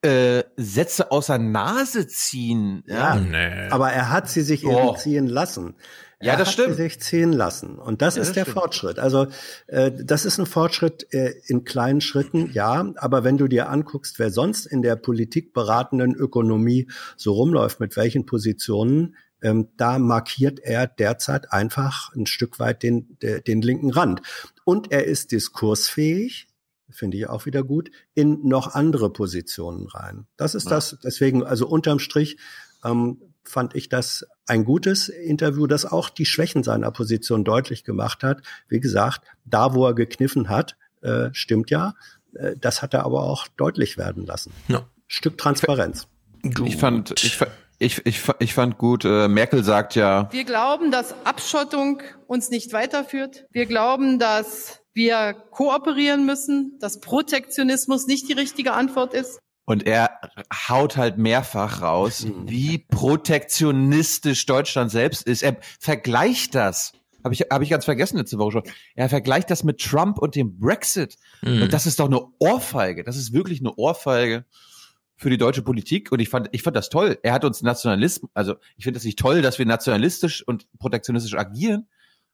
äh, 0.05 0.43
Sätze 0.57 1.11
aus 1.11 1.27
der 1.27 1.37
Nase 1.37 2.07
ziehen. 2.07 2.83
Ja, 2.87 3.15
Nee. 3.15 3.69
Aber 3.69 3.89
er 3.91 4.09
hat 4.11 4.29
sie 4.29 4.41
sich 4.41 4.65
Oh. 4.65 4.89
eben 4.89 4.97
ziehen 4.97 5.27
lassen. 5.27 5.75
Ja, 6.25 6.33
er 6.33 6.37
das 6.39 6.51
stimmt. 6.53 6.75
sich 6.75 6.99
ziehen 6.99 7.31
lassen. 7.33 7.77
Und 7.77 8.01
das 8.01 8.15
Ja, 8.15 8.21
ist 8.21 8.29
das 8.29 8.33
der 8.35 8.41
stimmt. 8.43 8.57
Fortschritt. 8.57 8.99
Also 8.99 9.27
äh, 9.67 9.91
das 9.91 10.25
ist 10.25 10.39
ein 10.39 10.45
Fortschritt 10.45 11.07
äh, 11.13 11.33
in 11.47 11.63
kleinen 11.63 12.01
Schritten, 12.01 12.51
ja. 12.53 12.91
Aber 12.97 13.23
wenn 13.23 13.37
du 13.37 13.47
dir 13.47 13.69
anguckst, 13.69 14.19
wer 14.19 14.31
sonst 14.31 14.65
in 14.65 14.81
der 14.81 14.95
politikberatenden 14.95 16.15
Ökonomie 16.15 16.89
so 17.17 17.33
rumläuft, 17.33 17.79
mit 17.79 17.95
welchen 17.97 18.25
Positionen, 18.25 19.15
ähm, 19.41 19.69
da 19.77 19.99
markiert 19.99 20.59
er 20.59 20.87
derzeit 20.87 21.51
einfach 21.51 22.13
ein 22.15 22.25
Stück 22.25 22.59
weit 22.59 22.81
den, 22.83 23.17
de, 23.21 23.41
den 23.41 23.61
linken 23.61 23.91
Rand. 23.91 24.21
Und 24.63 24.91
er 24.91 25.03
ist 25.05 25.31
diskursfähig, 25.33 26.47
finde 26.89 27.17
ich 27.17 27.27
auch 27.27 27.45
wieder 27.45 27.63
gut, 27.63 27.89
in 28.13 28.47
noch 28.47 28.73
andere 28.75 29.11
Positionen 29.11 29.87
rein. 29.87 30.27
Das 30.37 30.55
ist 30.55 30.65
Ja. 30.65 30.71
das, 30.71 30.97
deswegen, 31.03 31.43
also 31.43 31.67
unterm 31.67 31.99
Strich 31.99 32.37
ähm, 32.85 33.17
fand 33.45 33.75
ich 33.75 33.89
das 33.89 34.25
ein 34.47 34.65
gutes 34.65 35.09
Interview, 35.09 35.67
das 35.67 35.85
auch 35.85 36.09
die 36.09 36.25
Schwächen 36.25 36.63
seiner 36.63 36.91
Position 36.91 37.43
deutlich 37.43 37.83
gemacht 37.83 38.23
hat. 38.23 38.41
Wie 38.67 38.79
gesagt, 38.79 39.21
da 39.45 39.73
wo 39.73 39.85
er 39.85 39.93
gekniffen 39.93 40.49
hat, 40.49 40.75
äh, 41.01 41.29
stimmt 41.33 41.69
ja. 41.69 41.93
Äh, 42.35 42.55
das 42.59 42.81
hat 42.81 42.93
er 42.93 43.05
aber 43.05 43.23
auch 43.23 43.47
deutlich 43.57 43.97
werden 43.97 44.25
lassen. 44.25 44.51
Ja. 44.67 44.87
Stück 45.07 45.37
Transparenz. 45.37 46.07
Ich 46.65 46.77
fand, 46.77 47.23
ich, 47.23 47.39
ich, 47.79 48.05
ich, 48.05 48.21
ich 48.39 48.53
fand 48.53 48.77
gut, 48.77 49.05
äh, 49.05 49.27
Merkel 49.27 49.63
sagt 49.63 49.95
ja, 49.95 50.27
Wir 50.31 50.43
glauben, 50.43 50.91
dass 50.91 51.15
Abschottung 51.23 52.01
uns 52.27 52.49
nicht 52.49 52.73
weiterführt. 52.73 53.45
Wir 53.51 53.65
glauben, 53.65 54.19
dass 54.19 54.81
wir 54.93 55.33
kooperieren 55.51 56.25
müssen, 56.25 56.77
dass 56.79 56.99
Protektionismus 56.99 58.07
nicht 58.07 58.27
die 58.29 58.33
richtige 58.33 58.73
Antwort 58.73 59.13
ist. 59.13 59.39
Und 59.65 59.85
er 59.87 60.19
haut 60.67 60.97
halt 60.97 61.17
mehrfach 61.17 61.81
raus, 61.81 62.25
wie 62.45 62.79
protektionistisch 62.79 64.45
Deutschland 64.45 64.91
selbst 64.91 65.23
ist. 65.27 65.43
Er 65.43 65.57
vergleicht 65.79 66.55
das 66.55 66.93
habe 67.23 67.33
ich, 67.33 67.41
hab 67.49 67.61
ich 67.61 67.69
ganz 67.69 67.85
vergessen 67.85 68.17
letzte 68.17 68.37
Woche 68.37 68.51
schon. 68.51 68.63
Er 68.95 69.07
vergleicht 69.09 69.49
das 69.49 69.63
mit 69.63 69.79
Trump 69.79 70.17
und 70.17 70.35
dem 70.35 70.59
Brexit. 70.59 71.15
Mhm. 71.41 71.63
Und 71.63 71.73
das 71.73 71.85
ist 71.85 71.99
doch 71.99 72.07
eine 72.07 72.21
Ohrfeige. 72.39 73.03
Das 73.03 73.15
ist 73.15 73.31
wirklich 73.31 73.61
eine 73.61 73.73
Ohrfeige 73.75 74.45
für 75.15 75.29
die 75.29 75.37
deutsche 75.37 75.61
Politik. 75.61 76.11
Und 76.11 76.19
ich 76.19 76.27
fand, 76.27 76.49
ich 76.51 76.63
fand 76.63 76.75
das 76.75 76.89
toll. 76.89 77.17
Er 77.23 77.31
hat 77.31 77.45
uns 77.45 77.61
Nationalismus, 77.61 78.29
also 78.33 78.55
ich 78.75 78.83
finde 78.83 78.97
das 78.97 79.05
nicht 79.05 79.17
toll, 79.19 79.41
dass 79.41 79.57
wir 79.57 79.65
nationalistisch 79.65 80.45
und 80.45 80.67
protektionistisch 80.79 81.35
agieren, 81.35 81.87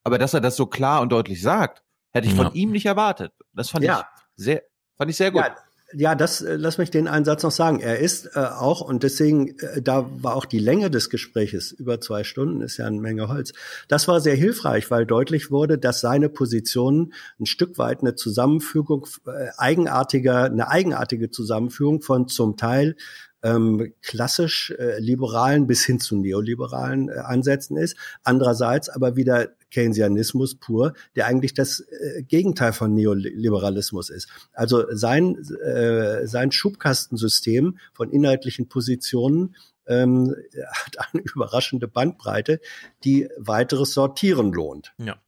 aber 0.04 0.18
dass 0.18 0.34
er 0.34 0.42
das 0.42 0.56
so 0.56 0.65
klar 0.65 1.02
und 1.02 1.12
deutlich 1.12 1.42
sagt, 1.42 1.84
hätte 2.12 2.28
ich 2.28 2.36
Ja. 2.36 2.44
von 2.46 2.54
ihm 2.56 2.72
nicht 2.72 2.88
erwartet. 2.88 3.32
Das 3.54 3.70
fand 3.70 3.86
Ja. 3.86 4.10
ich 4.38 4.44
sehr, 4.44 4.63
fand 4.98 5.12
ich 5.12 5.18
sehr 5.18 5.30
gut. 5.30 5.44
Ja, 5.44 5.56
ja, 5.93 6.15
das 6.15 6.41
äh, 6.41 6.56
lass 6.56 6.78
mich 6.78 6.91
den 6.91 7.08
einen 7.08 7.25
Satz 7.25 7.43
noch 7.43 7.52
sagen. 7.52 7.80
Er 7.80 7.99
ist 7.99 8.36
äh, 8.36 8.39
auch 8.39 8.82
und 8.82 9.04
deswegen 9.04 9.58
äh, 9.60 9.82
da 9.82 10.10
war 10.12 10.36
auch 10.36 10.45
die 10.45 10.60
Länge 10.60 10.89
des 10.89 11.10
Gespräches 11.10 11.71
über 11.71 11.99
zwei 11.99 12.23
Stunden 12.23 12.62
ist 12.62 12.78
ja 12.78 12.86
eine 12.86 12.99
Menge 12.99 13.28
Holz. 13.28 13.54
Das 13.88 14.08
war 14.08 14.21
sehr 14.21 14.36
hilfreich, 14.36 14.91
weil 14.91 15.06
deutlich 15.06 15.52
wurde, 15.52 15.78
dass 15.78 16.02
seine 16.02 16.30
Position 16.30 17.13
ein 17.39 17.45
Stück 17.45 17.78
weit 17.78 18.02
eine 18.02 18.15
Zusammenfügung 18.15 19.08
äh, 19.25 19.49
eigenartiger, 19.58 20.45
eine 20.45 20.69
eigenartige 20.69 21.32
Zusammenführung 21.32 22.02
von 22.02 22.28
zum 22.28 22.58
Teil 22.58 22.95
ähm, 23.41 23.93
klassisch 24.02 24.71
äh, 24.71 24.99
liberalen 24.99 25.65
bis 25.67 25.86
hin 25.86 25.99
zu 25.99 26.17
neoliberalen 26.17 27.10
äh, 27.10 27.13
Ansätzen 27.13 27.78
ist. 27.78 27.95
Andererseits 28.23 28.89
aber 28.89 29.15
wieder 29.15 29.49
Keynesianismus 29.72 30.56
pur, 30.56 30.94
der 31.16 31.28
eigentlich 31.28 31.54
das 31.54 31.82
äh, 31.82 32.24
Gegenteil 32.24 32.74
von 32.74 32.94
Neoliberalismus 32.94 34.10
ist. 34.10 34.30
Also 34.54 34.86
sein, 34.92 35.38
äh, 35.64 36.28
sein 36.28 36.52
Schubkastensystem 36.52 37.78
von 37.94 38.10
inhaltlichen 38.12 38.68
Positionen 38.68 39.56
ähm, 39.88 40.36
hat 40.72 40.98
eine 41.14 41.24
überraschende 41.24 41.88
Bandbreite, 41.88 42.62
die 43.04 43.30
weiteres 43.38 43.94
Sortieren 43.94 44.52
lohnt. 44.54 44.94
Ja. 44.98 45.20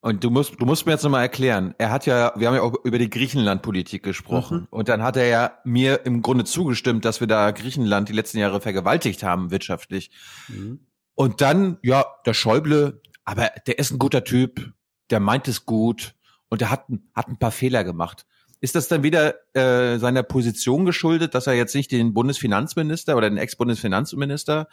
Und 0.00 0.22
du 0.22 0.30
musst, 0.30 0.60
du 0.60 0.64
musst 0.64 0.86
mir 0.86 0.92
jetzt 0.92 1.02
nochmal 1.02 1.22
erklären. 1.22 1.74
Er 1.76 1.90
hat 1.90 2.06
ja, 2.06 2.32
wir 2.36 2.46
haben 2.46 2.54
ja 2.54 2.62
auch 2.62 2.74
über 2.84 2.98
die 2.98 3.10
Griechenland-Politik 3.10 4.02
gesprochen. 4.04 4.60
Mhm. 4.60 4.66
Und 4.70 4.88
dann 4.88 5.02
hat 5.02 5.16
er 5.16 5.26
ja 5.26 5.52
mir 5.64 6.06
im 6.06 6.22
Grunde 6.22 6.44
zugestimmt, 6.44 7.04
dass 7.04 7.20
wir 7.20 7.26
da 7.26 7.50
Griechenland 7.50 8.08
die 8.08 8.12
letzten 8.12 8.38
Jahre 8.38 8.60
vergewaltigt 8.60 9.24
haben, 9.24 9.50
wirtschaftlich. 9.50 10.10
Mhm. 10.48 10.80
Und 11.14 11.40
dann, 11.40 11.78
ja, 11.82 12.06
der 12.26 12.34
Schäuble, 12.34 13.02
aber 13.28 13.50
der 13.66 13.78
ist 13.78 13.90
ein 13.90 13.98
guter 13.98 14.24
Typ, 14.24 14.72
der 15.10 15.20
meint 15.20 15.48
es 15.48 15.66
gut 15.66 16.14
und 16.48 16.62
der 16.62 16.70
hat, 16.70 16.86
hat 17.14 17.28
ein 17.28 17.38
paar 17.38 17.50
Fehler 17.50 17.84
gemacht. 17.84 18.24
Ist 18.62 18.74
das 18.74 18.88
dann 18.88 19.02
wieder 19.02 19.34
äh, 19.54 19.98
seiner 19.98 20.22
Position 20.22 20.86
geschuldet, 20.86 21.34
dass 21.34 21.46
er 21.46 21.52
jetzt 21.52 21.74
nicht 21.74 21.92
den 21.92 22.14
Bundesfinanzminister 22.14 23.18
oder 23.18 23.28
den 23.28 23.36
Ex-Bundesfinanzminister 23.36 24.66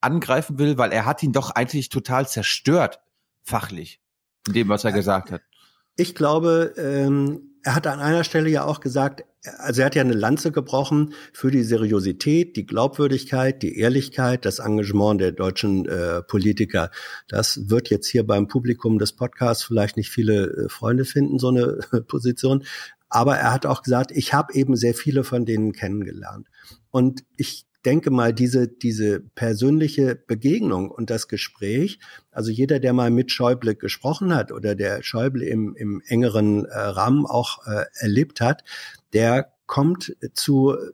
angreifen 0.00 0.60
will, 0.60 0.78
weil 0.78 0.92
er 0.92 1.04
hat 1.04 1.20
ihn 1.24 1.32
doch 1.32 1.50
eigentlich 1.50 1.88
total 1.88 2.28
zerstört, 2.28 3.00
fachlich, 3.42 4.00
in 4.46 4.52
dem, 4.52 4.68
was 4.68 4.84
er 4.84 4.92
gesagt 4.92 5.32
hat. 5.32 5.42
Ich 5.96 6.14
glaube, 6.14 6.74
ähm, 6.78 7.55
er 7.66 7.74
hat 7.74 7.88
an 7.88 7.98
einer 7.98 8.22
Stelle 8.22 8.48
ja 8.48 8.64
auch 8.64 8.78
gesagt, 8.78 9.24
also 9.58 9.80
er 9.80 9.86
hat 9.86 9.96
ja 9.96 10.02
eine 10.02 10.12
Lanze 10.12 10.52
gebrochen 10.52 11.14
für 11.32 11.50
die 11.50 11.64
Seriosität, 11.64 12.56
die 12.56 12.64
Glaubwürdigkeit, 12.64 13.60
die 13.60 13.76
Ehrlichkeit, 13.76 14.44
das 14.44 14.60
Engagement 14.60 15.20
der 15.20 15.32
deutschen 15.32 15.84
äh, 15.84 16.22
Politiker. 16.22 16.92
Das 17.26 17.68
wird 17.68 17.90
jetzt 17.90 18.06
hier 18.06 18.24
beim 18.24 18.46
Publikum 18.46 19.00
des 19.00 19.14
Podcasts 19.14 19.64
vielleicht 19.64 19.96
nicht 19.96 20.10
viele 20.10 20.46
äh, 20.46 20.68
Freunde 20.68 21.04
finden, 21.04 21.40
so 21.40 21.48
eine 21.48 21.80
Position. 22.06 22.62
Aber 23.08 23.36
er 23.36 23.52
hat 23.52 23.66
auch 23.66 23.82
gesagt, 23.82 24.12
ich 24.12 24.32
habe 24.32 24.54
eben 24.54 24.76
sehr 24.76 24.94
viele 24.94 25.24
von 25.24 25.44
denen 25.44 25.72
kennengelernt. 25.72 26.46
Und 26.92 27.24
ich 27.36 27.66
denke 27.86 28.10
mal, 28.10 28.34
diese, 28.34 28.66
diese 28.66 29.20
persönliche 29.20 30.16
Begegnung 30.16 30.90
und 30.90 31.08
das 31.08 31.28
Gespräch, 31.28 32.00
also 32.32 32.50
jeder, 32.50 32.80
der 32.80 32.92
mal 32.92 33.10
mit 33.10 33.30
Schäuble 33.30 33.76
gesprochen 33.76 34.34
hat 34.34 34.50
oder 34.50 34.74
der 34.74 35.02
Schäuble 35.02 35.44
im, 35.44 35.74
im 35.76 36.02
engeren 36.06 36.64
äh, 36.64 36.76
Rahmen 36.76 37.24
auch 37.24 37.64
äh, 37.66 37.84
erlebt 38.00 38.40
hat, 38.40 38.64
der 39.12 39.55
kommt 39.66 40.16
zu 40.32 40.74
äh, 40.74 40.86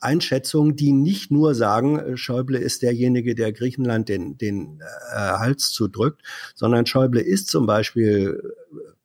Einschätzungen, 0.00 0.76
die 0.76 0.92
nicht 0.92 1.30
nur 1.30 1.54
sagen, 1.54 1.98
äh, 1.98 2.16
Schäuble 2.16 2.58
ist 2.58 2.82
derjenige, 2.82 3.34
der 3.34 3.52
Griechenland 3.52 4.08
den, 4.08 4.36
den 4.36 4.80
äh, 5.12 5.16
Hals 5.16 5.70
zudrückt, 5.70 6.22
sondern 6.54 6.86
Schäuble 6.86 7.20
ist 7.20 7.48
zum 7.48 7.66
Beispiel 7.66 8.52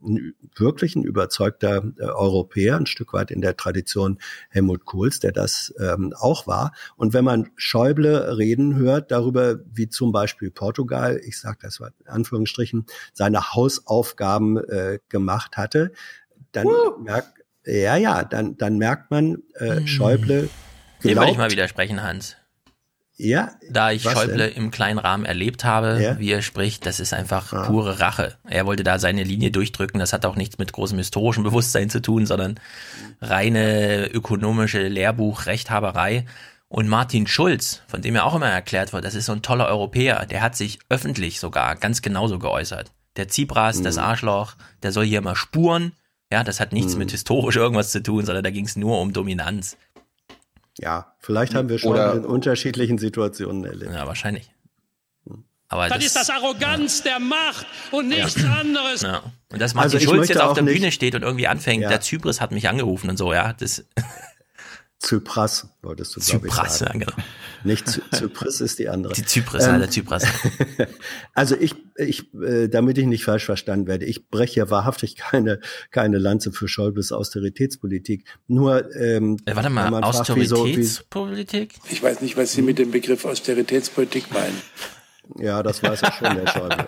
äh, 0.03 0.33
wirklich 0.55 0.95
ein 0.95 1.03
überzeugter 1.03 1.83
äh, 1.97 2.03
Europäer, 2.03 2.75
ein 2.75 2.86
Stück 2.86 3.13
weit 3.13 3.31
in 3.31 3.41
der 3.41 3.55
Tradition 3.55 4.19
Helmut 4.49 4.83
Kohls, 4.86 5.19
der 5.19 5.31
das 5.31 5.73
ähm, 5.79 6.13
auch 6.17 6.45
war. 6.45 6.73
Und 6.97 7.13
wenn 7.13 7.23
man 7.23 7.49
Schäuble 7.55 8.38
reden 8.38 8.75
hört 8.75 9.12
darüber, 9.12 9.59
wie 9.71 9.88
zum 9.88 10.12
Beispiel 10.12 10.51
Portugal, 10.51 11.19
ich 11.23 11.39
sage 11.39 11.59
das 11.62 11.79
mal 11.79 11.93
in 12.01 12.07
Anführungsstrichen, 12.07 12.86
seine 13.13 13.53
Hausaufgaben 13.53 14.57
äh, 14.57 14.99
gemacht 15.07 15.55
hatte, 15.55 15.93
dann 16.51 16.67
merkt 17.01 17.42
ja, 17.65 17.95
ja, 17.95 18.23
dann, 18.23 18.58
dann 18.58 18.78
merkt 18.78 19.12
man, 19.12 19.38
äh, 19.56 19.86
Schäuble 19.88 20.49
Dem 21.04 21.17
wollte 21.17 21.32
ich 21.32 21.38
mal 21.38 21.43
glaubt, 21.43 21.52
widersprechen, 21.52 22.02
Hans. 22.04 22.36
ja, 23.15 23.52
Da 23.69 23.91
ich 23.91 24.04
Schäuble 24.04 24.49
denn? 24.49 24.54
im 24.56 24.71
kleinen 24.71 24.99
Rahmen 24.99 25.26
erlebt 25.26 25.63
habe, 25.63 25.99
Ja. 26.02 26.19
wie 26.19 26.32
er 26.32 26.41
spricht, 26.41 26.86
das 26.86 26.99
ist 26.99 27.13
einfach 27.13 27.49
pure 27.67 27.99
Rache. 27.99 28.36
Er 28.47 28.65
wollte 28.65 28.84
da 28.84 28.99
seine 28.99 29.23
Linie 29.23 29.52
durchdrücken. 29.52 29.99
Das 29.99 30.13
hat 30.13 30.26
auch 30.26 30.36
nichts 30.36 30.58
mit 30.58 30.73
großem 30.73 30.97
historischem 30.97 31.43
Bewusstsein 31.43 31.89
zu 31.89 32.02
tun, 32.02 32.26
sondern 32.26 32.60
reine 33.21 34.08
ökonomische 34.08 34.88
Lehrbuch-Rechthaberei. 34.88 36.26
Und 36.67 36.88
Martin 36.88 37.28
Schulz, 37.28 37.82
von 37.88 38.02
dem 38.02 38.15
ja 38.15 38.23
auch 38.23 38.34
immer 38.36 38.49
erklärt 38.49 38.93
wird, 38.93 39.06
das 39.06 39.13
ist 39.13 39.28
so 39.28 39.32
ein 39.32 39.43
toller 39.43 39.67
Europäer, 39.67 40.26
der 40.26 40.41
hat 40.41 40.56
sich 40.56 40.80
öffentlich 40.89 41.39
sogar 41.39 41.76
ganz 41.76 42.02
genauso 42.02 42.39
geäußert. 42.39 42.91
Der 43.15 43.28
Tsipras, 43.28 43.84
das 43.84 43.99
Arschloch, 43.99 44.56
der 44.82 44.91
soll 44.91 45.06
hier 45.06 45.21
mal 45.21 45.36
spuren. 45.36 45.91
Ja, 46.34 46.43
das 46.43 46.60
hat 46.60 46.74
nichts 46.74 46.96
mit 46.96 47.12
historisch 47.12 47.58
irgendwas 47.58 47.91
zu 47.91 48.02
tun, 48.02 48.26
sondern 48.26 48.43
da 48.43 48.50
ging 48.50 48.65
es 48.65 48.76
nur 48.76 49.00
um 49.00 49.13
Dominanz. 49.13 49.78
ja, 50.80 51.13
vielleicht 51.19 51.54
haben 51.54 51.69
wir 51.69 51.78
Schäuble 51.78 52.02
Oder- 52.02 52.13
in 52.15 52.26
unterschiedlichen 52.26 52.98
Situationen 52.98 53.63
erlebt. 53.65 53.93
Ja, 53.93 54.08
wahrscheinlich. 54.08 54.50
Aber 55.69 55.89
Das 55.89 56.04
ist 56.04 56.15
das 56.15 56.30
Arroganz 56.32 57.04
der 57.04 57.19
Macht 57.19 57.67
und 57.91 58.08
nichts 58.10 58.43
anderes. 58.43 59.02
Ja. 59.04 59.22
Und 59.52 59.62
dass 59.62 59.76
Martin 59.76 59.98
Also 60.00 60.08
Schulz 60.12 60.30
jetzt 60.30 60.41
auf 60.41 60.54
der 60.56 60.63
nicht- 60.63 60.74
Bühne 60.74 60.91
steht 60.91 61.13
und 61.13 61.22
irgendwie 61.22 61.48
anfängt, 61.48 61.84
Ja. 61.84 61.89
der 61.89 62.02
Zypris 62.02 62.41
hat 62.41 62.52
mich 62.52 62.67
angerufen 62.67 63.10
und 63.12 63.17
so, 63.17 63.32
ja, 63.32 63.54
das 63.54 63.86
Zypras, 65.04 65.68
wolltest 65.82 66.16
du, 66.16 66.22
glaube 66.22 66.48
ich, 66.48 66.54
Zypras, 66.54 66.80
ja, 66.80 66.88
sagen. 66.88 67.00
genau. 67.02 67.12
Nicht 67.66 67.88
Zy 67.89 68.02
Zypris 68.12 68.62
ist 68.62 68.80
die 68.80 68.88
andere. 68.88 69.13
Die 69.13 69.26
Zypris, 69.26 69.63
Ähm, 69.66 69.72
ja, 69.74 69.78
der 69.80 69.89
Zypris. 69.92 70.24
Also 71.34 71.56
ich, 71.60 71.76
ich, 71.98 72.34
äh, 72.36 72.68
damit 72.70 72.98
ich 72.98 73.06
nicht 73.06 73.24
falsch 73.26 73.46
verstanden 73.46 73.88
werde, 73.88 74.06
ich 74.06 74.30
breche 74.30 74.62
ja 74.62 74.70
wahrhaftig 74.70 75.16
keine, 75.18 75.60
keine 75.92 76.18
Lanze 76.20 76.52
für 76.52 76.68
Schäubles 76.68 77.12
Austeritätspolitik. 77.12 78.26
Nur, 78.48 78.96
ähm, 78.96 79.38
Äh, 79.46 79.56
warte 79.56 79.70
mal, 79.70 79.92
man 79.92 80.04
fragt, 80.04 80.36
wieso- 80.36 80.58
wie- 80.66 80.70
Austeritätspolitik? 80.70 81.76
Ich 81.92 82.02
weiß 82.02 82.22
nicht, 82.22 82.38
was 82.38 82.54
Sie 82.54 82.62
mit 82.62 82.80
dem 82.80 82.92
Begriff 82.92 83.26
Austeritätspolitik 83.26 84.32
meinen. 84.34 84.62
Ja, 85.38 85.63
das 85.63 85.81
weiß 85.81 86.01
ich 86.03 86.13
schon, 86.15 86.36
der 86.36 86.47
Schäuble. 86.47 86.86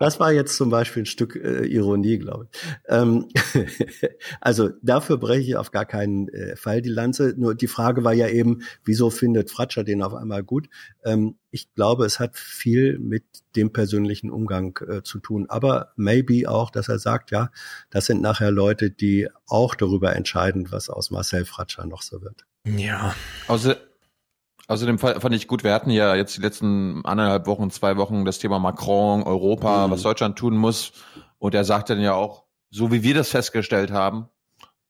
Das 0.00 0.18
war 0.18 0.32
jetzt 0.32 0.56
zum 0.56 0.70
Beispiel 0.70 1.02
ein 1.02 1.06
Stück 1.06 1.36
äh, 1.36 1.64
Ironie, 1.66 2.18
glaube 2.18 2.48
ich. 2.50 2.60
Ähm, 2.88 3.28
also 4.40 4.70
dafür 4.82 5.18
breche 5.18 5.50
ich 5.50 5.56
auf 5.56 5.70
gar 5.70 5.86
keinen 5.86 6.28
äh, 6.28 6.56
Fall 6.56 6.82
die 6.82 6.90
Lanze. 6.90 7.34
Nur 7.36 7.54
die 7.54 7.68
Frage 7.68 8.04
war 8.04 8.12
ja 8.12 8.28
eben, 8.28 8.62
wieso 8.84 9.10
findet 9.10 9.50
Fratscher 9.50 9.84
den 9.84 10.02
auf 10.02 10.14
einmal 10.14 10.42
gut? 10.42 10.68
Ähm, 11.04 11.36
ich 11.50 11.72
glaube, 11.74 12.04
es 12.06 12.18
hat 12.18 12.36
viel 12.36 12.98
mit 12.98 13.24
dem 13.56 13.72
persönlichen 13.72 14.30
Umgang 14.30 14.78
äh, 14.88 15.02
zu 15.02 15.20
tun. 15.20 15.46
Aber 15.48 15.92
maybe 15.96 16.50
auch, 16.50 16.70
dass 16.70 16.88
er 16.88 16.98
sagt, 16.98 17.30
ja, 17.30 17.50
das 17.90 18.06
sind 18.06 18.20
nachher 18.20 18.50
Leute, 18.50 18.90
die 18.90 19.28
auch 19.46 19.74
darüber 19.74 20.16
entscheiden, 20.16 20.72
was 20.72 20.88
aus 20.88 21.10
Marcel 21.10 21.44
Fratscher 21.44 21.86
noch 21.86 22.02
so 22.02 22.22
wird. 22.22 22.46
Ja. 22.64 23.14
Außer, 23.48 23.76
außerdem 24.68 24.98
fa- 24.98 25.20
fand 25.20 25.34
ich 25.34 25.48
gut, 25.48 25.64
wir 25.64 25.72
hatten 25.74 25.90
ja 25.90 26.14
jetzt 26.14 26.36
die 26.36 26.40
letzten 26.40 27.04
anderthalb 27.04 27.46
Wochen, 27.46 27.70
zwei 27.70 27.96
Wochen 27.96 28.24
das 28.24 28.38
Thema 28.38 28.58
Macron, 28.58 29.22
Europa, 29.22 29.90
was 29.90 30.02
Deutschland 30.02 30.36
tun 30.38 30.56
muss. 30.56 30.92
Und 31.38 31.54
er 31.54 31.64
sagt 31.64 31.90
dann 31.90 32.00
ja 32.00 32.14
auch, 32.14 32.44
so 32.70 32.90
wie 32.92 33.02
wir 33.02 33.14
das 33.14 33.28
festgestellt 33.30 33.90
haben, 33.90 34.28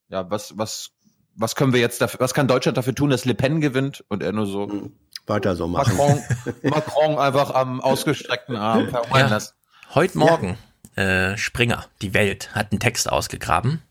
ja, 0.08 0.30
was, 0.30 0.56
was, 0.58 0.90
was 1.35 1.54
können 1.56 1.72
wir 1.72 1.80
jetzt 1.80 2.00
dafür, 2.02 2.20
was 2.20 2.35
kann 2.35 2.46
Deutschland 2.48 2.76
dafür 2.76 2.94
tun, 2.94 3.11
dass 3.11 3.24
Le 3.24 3.35
Pen 3.35 3.61
gewinnt? 3.61 4.04
Und 4.08 4.22
er 4.22 4.32
nur 4.32 4.46
so, 4.46 4.90
Weiter 5.26 5.56
so 5.56 5.66
machen. 5.68 5.96
Macron, 5.96 6.22
Macron 6.62 7.18
einfach 7.18 7.54
am 7.54 7.80
ausgestreckten 7.80 8.56
Arm 8.56 8.88
verhungern 8.88 9.20
Ja. 9.20 9.28
lassen. 9.28 9.54
Heute 9.94 10.18
Morgen, 10.18 10.58
äh, 10.96 11.37
Springer, 11.38 11.87
die 12.02 12.12
Welt, 12.14 12.54
hat 12.54 12.72
einen 12.72 12.80
Text 12.80 13.11
ausgegraben. 13.11 13.82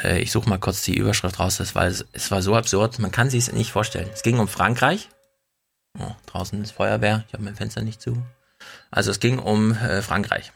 Äh, 0.00 0.20
ich 0.20 0.32
suche 0.32 0.48
mal 0.48 0.58
kurz 0.58 0.82
die 0.82 0.96
Überschrift 0.96 1.38
raus, 1.38 1.56
das 1.56 1.74
war, 1.74 1.86
es 1.86 2.30
war 2.30 2.42
so 2.42 2.54
absurd, 2.54 2.98
man 2.98 3.12
kann 3.12 3.30
sich 3.30 3.48
es 3.48 3.52
nicht 3.52 3.70
vorstellen. 3.70 4.08
Es 4.12 4.22
ging 4.22 4.38
um 4.38 4.48
Frankreich. 4.48 5.08
Oh, 5.98 6.12
draußen 6.26 6.62
ist 6.62 6.72
Feuerwehr, 6.72 7.24
ich 7.26 7.34
habe 7.34 7.44
mein 7.44 7.56
Fenster 7.56 7.82
nicht 7.82 8.00
zu. 8.00 8.22
Also 8.90 9.10
es 9.10 9.20
ging 9.20 9.38
um 9.38 9.72
äh, 9.72 10.02
Frankreich. 10.02 10.52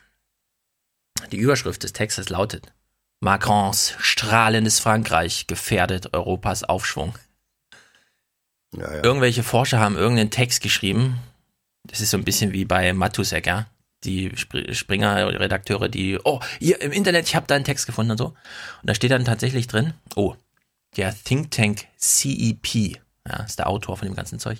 Die 1.32 1.38
Überschrift 1.38 1.82
des 1.82 1.92
Textes 1.92 2.28
lautet, 2.28 2.72
Macrons 3.20 3.94
strahlendes 3.98 4.78
Frankreich 4.78 5.46
gefährdet 5.46 6.14
Europas 6.14 6.64
Aufschwung. 6.64 7.18
Ja, 8.74 8.94
ja. 8.94 9.02
Irgendwelche 9.02 9.42
Forscher 9.42 9.80
haben 9.80 9.96
irgendeinen 9.96 10.30
Text 10.30 10.62
geschrieben, 10.62 11.18
Das 11.84 12.00
ist 12.00 12.10
so 12.10 12.16
ein 12.16 12.24
bisschen 12.24 12.52
wie 12.52 12.64
bei 12.64 12.92
Matusek, 12.92 13.46
ja. 13.46 13.66
Die 14.04 14.30
Spr- 14.30 14.72
Springer-Redakteure, 14.72 15.88
die, 15.88 16.18
oh, 16.22 16.40
hier 16.58 16.80
im 16.80 16.92
Internet, 16.92 17.26
ich 17.26 17.34
habe 17.34 17.46
da 17.46 17.54
einen 17.54 17.64
Text 17.64 17.86
gefunden 17.86 18.12
und 18.12 18.18
so. 18.18 18.26
Und 18.26 18.36
da 18.84 18.94
steht 18.94 19.10
dann 19.10 19.24
tatsächlich 19.24 19.66
drin, 19.66 19.94
oh, 20.14 20.34
der 20.96 21.14
Think 21.24 21.50
Tank 21.50 21.86
CEP, 21.98 22.98
ja, 23.26 23.42
ist 23.44 23.58
der 23.58 23.68
Autor 23.68 23.96
von 23.96 24.06
dem 24.06 24.14
ganzen 24.14 24.38
Zeug. 24.38 24.58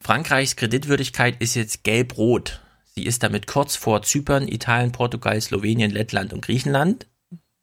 Frankreichs 0.00 0.56
Kreditwürdigkeit 0.56 1.40
ist 1.40 1.54
jetzt 1.54 1.84
gelb-rot. 1.84 2.60
Sie 2.94 3.04
ist 3.04 3.22
damit 3.22 3.46
kurz 3.46 3.76
vor 3.76 4.02
Zypern, 4.02 4.48
Italien, 4.48 4.92
Portugal, 4.92 5.40
Slowenien, 5.40 5.90
Lettland 5.90 6.32
und 6.32 6.42
Griechenland, 6.42 7.06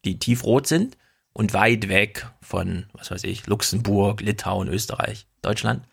die 0.04 0.18
tiefrot 0.18 0.66
sind 0.66 0.96
und 1.32 1.52
weit 1.52 1.88
weg 1.88 2.26
von, 2.40 2.86
was 2.92 3.10
weiß 3.10 3.24
ich, 3.24 3.46
Luxemburg, 3.46 4.20
Litauen, 4.20 4.68
Österreich, 4.68 5.26
Deutschland. 5.42 5.84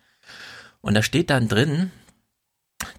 Und 0.80 0.94
da 0.94 1.02
steht 1.02 1.30
dann 1.30 1.48
drin, 1.48 1.90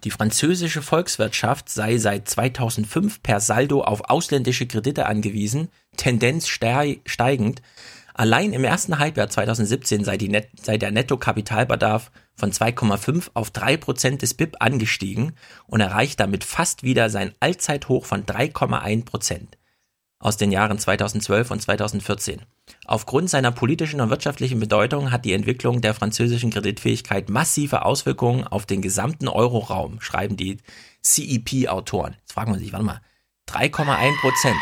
die 0.04 0.10
französische 0.10 0.82
Volkswirtschaft 0.82 1.68
sei 1.68 1.98
seit 1.98 2.28
2005 2.28 3.22
per 3.22 3.40
Saldo 3.40 3.82
auf 3.82 4.08
ausländische 4.08 4.66
Kredite 4.66 5.06
angewiesen, 5.06 5.68
Tendenz 5.96 6.48
stei- 6.48 7.00
steigend. 7.04 7.62
Allein 8.14 8.52
im 8.52 8.64
ersten 8.64 8.98
Halbjahr 8.98 9.28
2017 9.28 10.04
sei, 10.04 10.16
Net 10.16 10.48
sei 10.60 10.76
der 10.76 10.90
Nettokapitalbedarf 10.90 12.10
von 12.34 12.52
2,5 12.52 13.30
auf 13.34 13.50
3 13.50 13.76
Prozent 13.76 14.22
des 14.22 14.34
BIP 14.34 14.56
angestiegen 14.60 15.32
und 15.66 15.80
erreicht 15.80 16.18
damit 16.20 16.44
fast 16.44 16.82
wieder 16.82 17.10
sein 17.10 17.34
Allzeithoch 17.40 18.04
von 18.04 18.24
3,1 18.24 19.04
Prozent 19.04 19.57
aus 20.20 20.36
den 20.36 20.50
Jahren 20.50 20.78
2012 20.78 21.50
und 21.50 21.62
2014. 21.62 22.42
Aufgrund 22.86 23.30
seiner 23.30 23.52
politischen 23.52 24.00
und 24.00 24.10
wirtschaftlichen 24.10 24.58
Bedeutung 24.58 25.12
hat 25.12 25.24
die 25.24 25.32
Entwicklung 25.32 25.80
der 25.80 25.94
französischen 25.94 26.50
Kreditfähigkeit 26.50 27.28
massive 27.28 27.84
Auswirkungen 27.84 28.44
auf 28.44 28.66
den 28.66 28.82
gesamten 28.82 29.28
Euroraum, 29.28 30.00
schreiben 30.00 30.36
die 30.36 30.58
CEP-Autoren. 31.02 32.16
Jetzt 32.20 32.32
fragen 32.32 32.52
wir 32.52 32.58
sich, 32.58 32.72
warte 32.72 32.86
mal, 32.86 33.00
3,1 33.48 34.20
Prozent. 34.20 34.56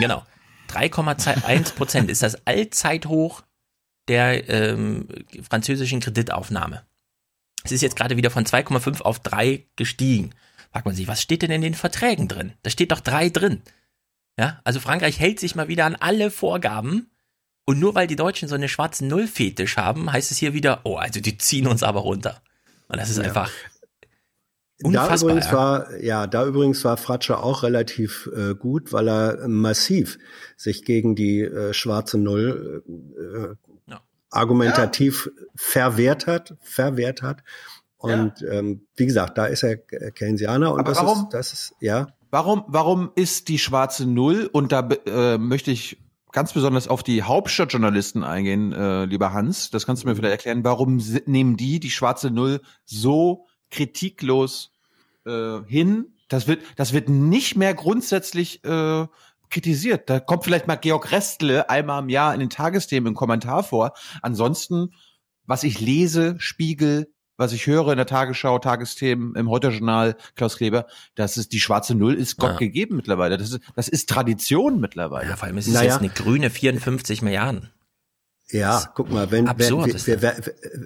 Genau. 0.00 0.24
3,1 0.70 1.74
Prozent 1.74 2.10
ist 2.10 2.22
das 2.22 2.46
Allzeithoch 2.46 3.42
der 4.08 4.48
ähm, 4.48 5.08
französischen 5.48 6.00
Kreditaufnahme. 6.00 6.84
Es 7.64 7.72
ist 7.72 7.82
jetzt 7.82 7.96
gerade 7.96 8.16
wieder 8.16 8.30
von 8.30 8.44
2,5 8.44 9.02
auf 9.02 9.20
3 9.20 9.66
gestiegen. 9.76 10.34
Fragt 10.72 10.86
man 10.86 10.94
sich, 10.94 11.08
was 11.08 11.20
steht 11.20 11.42
denn 11.42 11.50
in 11.50 11.62
den 11.62 11.74
Verträgen 11.74 12.28
drin? 12.28 12.52
Da 12.62 12.70
steht 12.70 12.92
doch 12.92 13.00
3 13.00 13.30
drin. 13.30 13.62
Ja, 14.38 14.60
also 14.64 14.80
Frankreich 14.80 15.18
hält 15.20 15.40
sich 15.40 15.54
mal 15.54 15.68
wieder 15.68 15.84
an 15.86 15.96
alle 15.96 16.30
Vorgaben. 16.30 17.10
Und 17.66 17.78
nur 17.78 17.94
weil 17.94 18.06
die 18.06 18.16
Deutschen 18.16 18.48
so 18.48 18.54
eine 18.56 18.68
schwarzen 18.68 19.06
Null-Fetisch 19.06 19.76
haben, 19.76 20.12
heißt 20.12 20.30
es 20.32 20.38
hier 20.38 20.54
wieder, 20.54 20.80
oh, 20.84 20.96
also 20.96 21.20
die 21.20 21.38
ziehen 21.38 21.66
uns 21.68 21.82
aber 21.82 22.00
runter. 22.00 22.42
Und 22.88 22.98
das 22.98 23.10
ist 23.10 23.18
Ja. 23.18 23.24
einfach 23.24 23.50
Da 24.78 24.88
unfassbar. 24.88 25.30
übrigens 25.30 25.46
ja. 25.46 25.52
war, 25.52 25.96
ja, 26.00 26.26
da 26.26 26.46
übrigens 26.46 26.84
war 26.84 26.96
Fratscher 26.96 27.44
auch 27.44 27.62
relativ 27.62 28.28
äh, 28.34 28.54
gut, 28.54 28.92
weil 28.92 29.08
er 29.08 29.46
massiv 29.46 30.18
sich 30.56 30.84
gegen 30.84 31.14
die 31.14 31.40
äh, 31.42 31.72
schwarze 31.74 32.18
Null 32.18 32.82
äh, 32.88 33.94
argumentativ 34.30 35.30
verwehrt 35.54 36.26
hat, 36.26 36.54
verwehrt 36.60 37.22
hat. 37.22 37.42
Und 37.98 38.42
ähm, 38.50 38.86
wie 38.96 39.06
gesagt, 39.06 39.36
da 39.36 39.46
ist 39.46 39.62
er 39.62 39.72
äh, 39.92 40.10
Keynesianer 40.12 40.72
und 40.72 40.80
Aber 40.80 40.88
das 40.92 40.98
warum? 40.98 41.24
ist, 41.24 41.34
das 41.34 41.52
ist, 41.52 41.74
ja. 41.80 42.08
Warum, 42.30 42.64
warum 42.68 43.10
ist 43.14 43.48
die 43.48 43.58
schwarze 43.58 44.06
Null? 44.06 44.48
Und 44.52 44.72
da 44.72 44.88
äh, 45.06 45.38
möchte 45.38 45.70
ich 45.70 45.98
ganz 46.32 46.52
besonders 46.52 46.86
auf 46.86 47.02
die 47.02 47.22
Hauptstadtjournalisten 47.22 48.22
eingehen, 48.22 48.72
äh, 48.72 49.04
lieber 49.04 49.32
Hans. 49.32 49.70
Das 49.70 49.86
kannst 49.86 50.04
du 50.04 50.08
mir 50.08 50.14
vielleicht 50.14 50.32
erklären. 50.32 50.64
Warum 50.64 51.02
nehmen 51.26 51.56
die 51.56 51.80
die 51.80 51.90
schwarze 51.90 52.30
Null 52.30 52.60
so 52.84 53.46
kritiklos 53.70 54.72
äh, 55.26 55.60
hin? 55.66 56.14
Das 56.28 56.46
wird, 56.46 56.62
das 56.76 56.92
wird 56.92 57.08
nicht 57.08 57.56
mehr 57.56 57.74
grundsätzlich 57.74 58.64
äh, 58.64 59.06
kritisiert. 59.50 60.08
Da 60.08 60.20
kommt 60.20 60.44
vielleicht 60.44 60.68
mal 60.68 60.76
Georg 60.76 61.10
Restle 61.10 61.68
einmal 61.68 62.02
im 62.02 62.08
Jahr 62.08 62.32
in 62.32 62.40
den 62.40 62.50
Tagesthemen 62.50 63.08
im 63.08 63.14
Kommentar 63.14 63.64
vor. 63.64 63.92
Ansonsten, 64.22 64.94
was 65.46 65.64
ich 65.64 65.80
lese, 65.80 66.36
Spiegel, 66.38 67.12
was 67.40 67.52
ich 67.52 67.66
höre 67.66 67.88
in 67.90 67.96
der 67.96 68.06
Tagesschau, 68.06 68.58
Tagesthemen, 68.58 69.34
im 69.34 69.48
Heute-Journal, 69.48 70.14
Klaus 70.36 70.56
Kleber, 70.58 70.86
das 71.14 71.36
ist 71.38 71.52
die 71.52 71.58
schwarze 71.60 71.94
Null 71.94 72.14
ist 72.14 72.36
Gott 72.36 72.52
Ja. 72.52 72.56
gegeben 72.58 72.96
mittlerweile. 72.96 73.38
Das 73.38 73.50
ist, 73.50 73.60
das 73.74 73.88
ist 73.88 74.08
Tradition 74.10 74.78
mittlerweile. 74.78 75.30
Ja, 75.30 75.36
vor 75.36 75.48
allem 75.48 75.56
ist 75.58 75.66
es 75.66 75.72
Naja. 75.74 75.92
jetzt 75.92 76.00
eine 76.00 76.10
grüne 76.10 76.50
54 76.50 77.22
Milliarden. 77.22 77.70
Ja, 78.52 78.90
guck 78.94 79.10
mal, 79.10 79.30
wenn, 79.30 79.46
absurd 79.46 80.06
wir, 80.06 80.22
wir, 80.22 80.34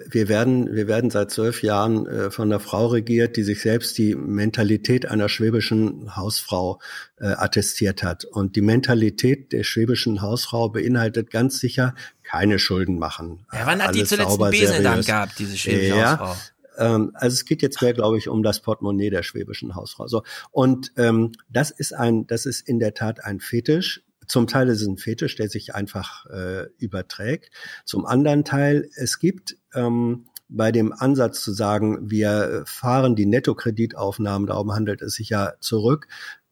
wir, 0.07 0.29
werden, 0.29 0.73
wir 0.73 0.87
werden 0.87 1.09
seit 1.09 1.31
zwölf 1.31 1.63
Jahren 1.63 2.05
äh, 2.05 2.31
von 2.31 2.51
einer 2.51 2.59
Frau 2.59 2.87
regiert, 2.87 3.37
die 3.37 3.43
sich 3.43 3.61
selbst 3.61 3.97
die 3.97 4.15
Mentalität 4.15 5.05
einer 5.05 5.29
schwäbischen 5.29 6.15
Hausfrau 6.15 6.79
äh, 7.19 7.25
attestiert 7.27 8.03
hat. 8.03 8.25
Und 8.25 8.55
die 8.55 8.61
Mentalität 8.61 9.51
der 9.51 9.63
schwäbischen 9.63 10.21
Hausfrau 10.21 10.69
beinhaltet 10.69 11.31
ganz 11.31 11.59
sicher 11.59 11.95
keine 12.23 12.59
Schulden 12.59 12.99
machen. 12.99 13.45
Ja, 13.53 13.65
wann 13.65 13.81
hat 13.81 13.95
die 13.95 13.99
Alles 13.99 14.09
zuletzt 14.09 14.39
einen 14.41 14.51
Besen 14.51 14.83
seriös. 14.83 15.05
gehabt, 15.05 15.39
diese 15.39 15.57
schwäbische 15.57 15.95
ja, 15.95 16.19
Hausfrau? 16.19 16.35
ähm, 16.77 17.11
also 17.13 17.33
es 17.33 17.45
geht 17.45 17.61
jetzt 17.61 17.81
mehr, 17.81 17.93
glaube 17.93 18.17
ich, 18.17 18.27
um 18.27 18.43
das 18.43 18.61
Portemonnaie 18.61 19.09
der 19.09 19.23
schwäbischen 19.23 19.75
Hausfrau. 19.75 20.07
So 20.07 20.23
und 20.51 20.91
ähm, 20.97 21.31
das 21.49 21.71
ist 21.71 21.93
ein, 21.93 22.27
das 22.27 22.45
ist 22.45 22.67
in 22.67 22.79
der 22.79 22.93
Tat 22.93 23.23
ein 23.23 23.39
Fetisch. 23.39 24.01
Zum 24.27 24.47
Teil 24.47 24.69
ist 24.69 24.81
es 24.81 24.87
ein 24.87 24.97
Fetisch, 24.97 25.35
der 25.35 25.49
sich 25.49 25.75
einfach 25.75 26.25
äh, 26.27 26.65
überträgt. 26.77 27.51
Zum 27.85 28.05
anderen 28.05 28.43
Teil, 28.43 28.89
es 28.95 29.19
gibt 29.19 29.57
ähm, 29.73 30.25
bei 30.47 30.71
dem 30.71 30.93
Ansatz 30.93 31.41
zu 31.41 31.51
sagen, 31.51 32.09
wir 32.09 32.63
fahren 32.65 33.15
die 33.15 33.25
Nettokreditaufnahmen, 33.25 34.47
darum 34.47 34.73
handelt 34.73 35.01
es 35.01 35.15
sich 35.15 35.29
ja 35.29 35.53
zurück. 35.59 36.07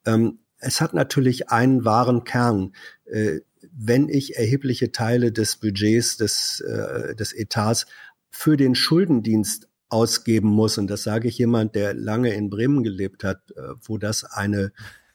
Ähm, 0.06 0.40
es 0.58 0.82
hat 0.82 0.94
natürlich 0.94 1.50
einen 1.50 1.86
wahren 1.86 2.24
Kern. 2.24 2.74
Äh, 3.06 3.42
wenn 3.72 4.10
ich 4.10 4.36
erhebliche 4.38 4.92
Teile 4.92 5.32
des 5.32 5.58
Budgets 5.58 6.18
des, 6.18 6.62
äh, 6.62 7.16
des 7.16 7.34
Etats 7.34 7.86
für 8.30 8.58
den 8.58 8.76
Schuldendienst 8.76 9.68
ausgeben 9.90 10.50
muss, 10.50 10.78
und 10.78 10.88
das 10.88 11.04
sage 11.04 11.28
ich 11.28 11.38
jemand, 11.38 11.76
der 11.76 11.94
lange 11.94 12.34
in 12.34 12.50
Bremen 12.50 12.84
gelebt 12.84 13.24
hat, 13.24 13.52
äh, 13.52 13.74
wo 13.84 13.98
das 13.98 14.24
eine 14.24 14.72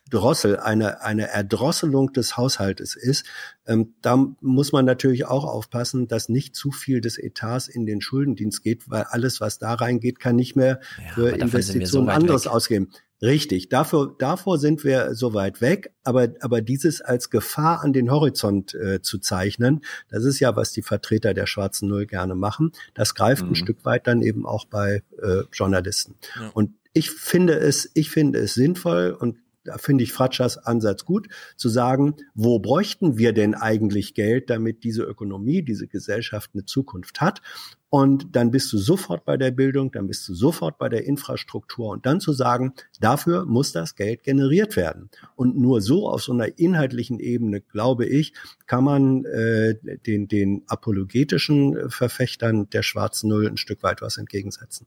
Drossel, 0.09 0.59
eine, 0.59 1.03
eine 1.03 1.29
Erdrosselung 1.29 2.13
des 2.13 2.37
Haushaltes 2.37 2.97
ist, 2.97 3.27
ähm, 3.67 3.95
da 4.03 4.17
muss 4.41 4.73
man 4.73 4.85
natürlich 4.85 5.27
auch 5.27 5.45
aufpassen, 5.45 6.09
dass 6.09 6.29
nicht 6.29 6.57
zu 6.57 6.71
viel 6.71 7.01
des 7.01 7.19
Etats 7.19 7.69
in 7.69 7.87
den 7.87 8.01
Schuldendienst 8.01 8.63
geht, 8.63 8.89
weil 8.89 9.03
alles, 9.05 9.41
was 9.41 9.59
da 9.59 9.75
reingeht, 9.75 10.21
kann 10.21 10.37
nicht 10.37 10.57
mehr 10.57 10.81
für 11.15 11.27
wir 11.27 11.31
so 11.31 11.37
Investitionen 11.37 12.07
weit 12.07 12.17
anderes 12.17 12.45
weg. 12.47 12.53
ausgeben. 12.53 12.91
Richtig, 13.21 13.69
dafür, 13.69 14.15
davor 14.17 14.59
sind 14.59 14.85
wir 14.85 15.13
so 15.17 15.35
weit 15.35 15.61
weg, 15.61 15.93
aber, 16.05 16.29
aber 16.41 16.61
dieses 16.63 17.01
als 17.01 17.31
Gefahr 17.31 17.83
an 17.83 17.93
den 17.93 18.13
Horizont 18.13 18.75
äh, 18.75 19.03
zu 19.03 19.19
zeichnen, 19.19 19.81
das 20.09 20.25
ist 20.25 20.39
ja, 20.39 20.55
was 20.55 20.71
die 20.71 20.83
Vertreter 20.83 21.35
der 21.35 21.47
schwarzen 21.47 21.89
Null 21.89 22.07
gerne 22.07 22.37
machen. 22.37 22.71
Das 22.95 23.17
greift 23.17 23.43
Mhm. 23.43 23.51
ein 23.51 23.55
Stück 23.57 23.85
weit 23.85 24.07
dann 24.07 24.23
eben 24.23 24.47
auch 24.47 24.67
bei 24.67 25.03
äh, 25.21 25.43
Journalisten. 25.53 26.15
Ja. 26.37 26.51
Und 26.55 26.75
ich 26.93 27.11
finde 27.11 27.55
es, 27.55 27.91
ich 27.95 28.11
finde 28.11 28.39
es 28.39 28.55
sinnvoll 28.55 29.17
und 29.19 29.37
da 29.69 29.77
finde 29.77 30.03
ich 30.05 30.13
Fratschers 30.13 30.57
Ansatz 30.57 31.05
gut, 31.05 31.29
zu 31.57 31.69
sagen, 31.69 32.15
wo 32.35 32.59
bräuchten 32.59 33.19
wir 33.19 33.35
denn 33.35 33.55
eigentlich 33.55 34.15
Geld, 34.15 34.49
damit 34.49 34.83
diese 34.83 35.03
Ökonomie, 35.03 35.63
diese 35.63 35.87
Gesellschaft 35.87 36.53
eine 36.55 36.65
Zukunft 36.65 37.21
hat? 37.21 37.43
Und 37.91 38.35
dann 38.35 38.51
bist 38.51 38.73
du 38.73 38.79
sofort 38.79 39.27
bei 39.27 39.37
der 39.37 39.51
Bildung, 39.51 39.93
dann 39.93 40.07
bist 40.07 40.27
du 40.27 40.35
sofort 40.35 40.79
bei 40.79 40.89
der 40.89 41.05
Infrastruktur 41.05 41.91
und 41.91 42.07
dann 42.07 42.21
zu 42.21 42.33
sagen, 42.33 42.73
dafür 43.01 43.45
muss 43.45 43.73
das 43.73 43.95
Geld 43.95 44.23
generiert 44.23 44.77
werden. 44.77 45.11
Und 45.37 45.59
nur 45.59 45.83
so 45.83 46.09
auf 46.09 46.23
so 46.23 46.33
einer 46.33 46.59
inhaltlichen 46.59 47.19
Ebene, 47.19 47.61
glaube 47.61 48.07
ich, 48.07 48.33
kann 48.67 48.85
man 48.85 49.25
äh, 49.27 49.75
den, 50.07 50.29
den 50.29 50.65
apologetischen 50.67 51.77
äh, 51.77 51.91
Verfechtern 51.91 52.71
der 52.71 52.83
schwarzen 52.83 53.29
Null 53.29 53.47
ein 53.47 53.59
Stück 53.59 53.83
weit 53.83 54.01
was 54.01 54.17
entgegensetzen. 54.17 54.87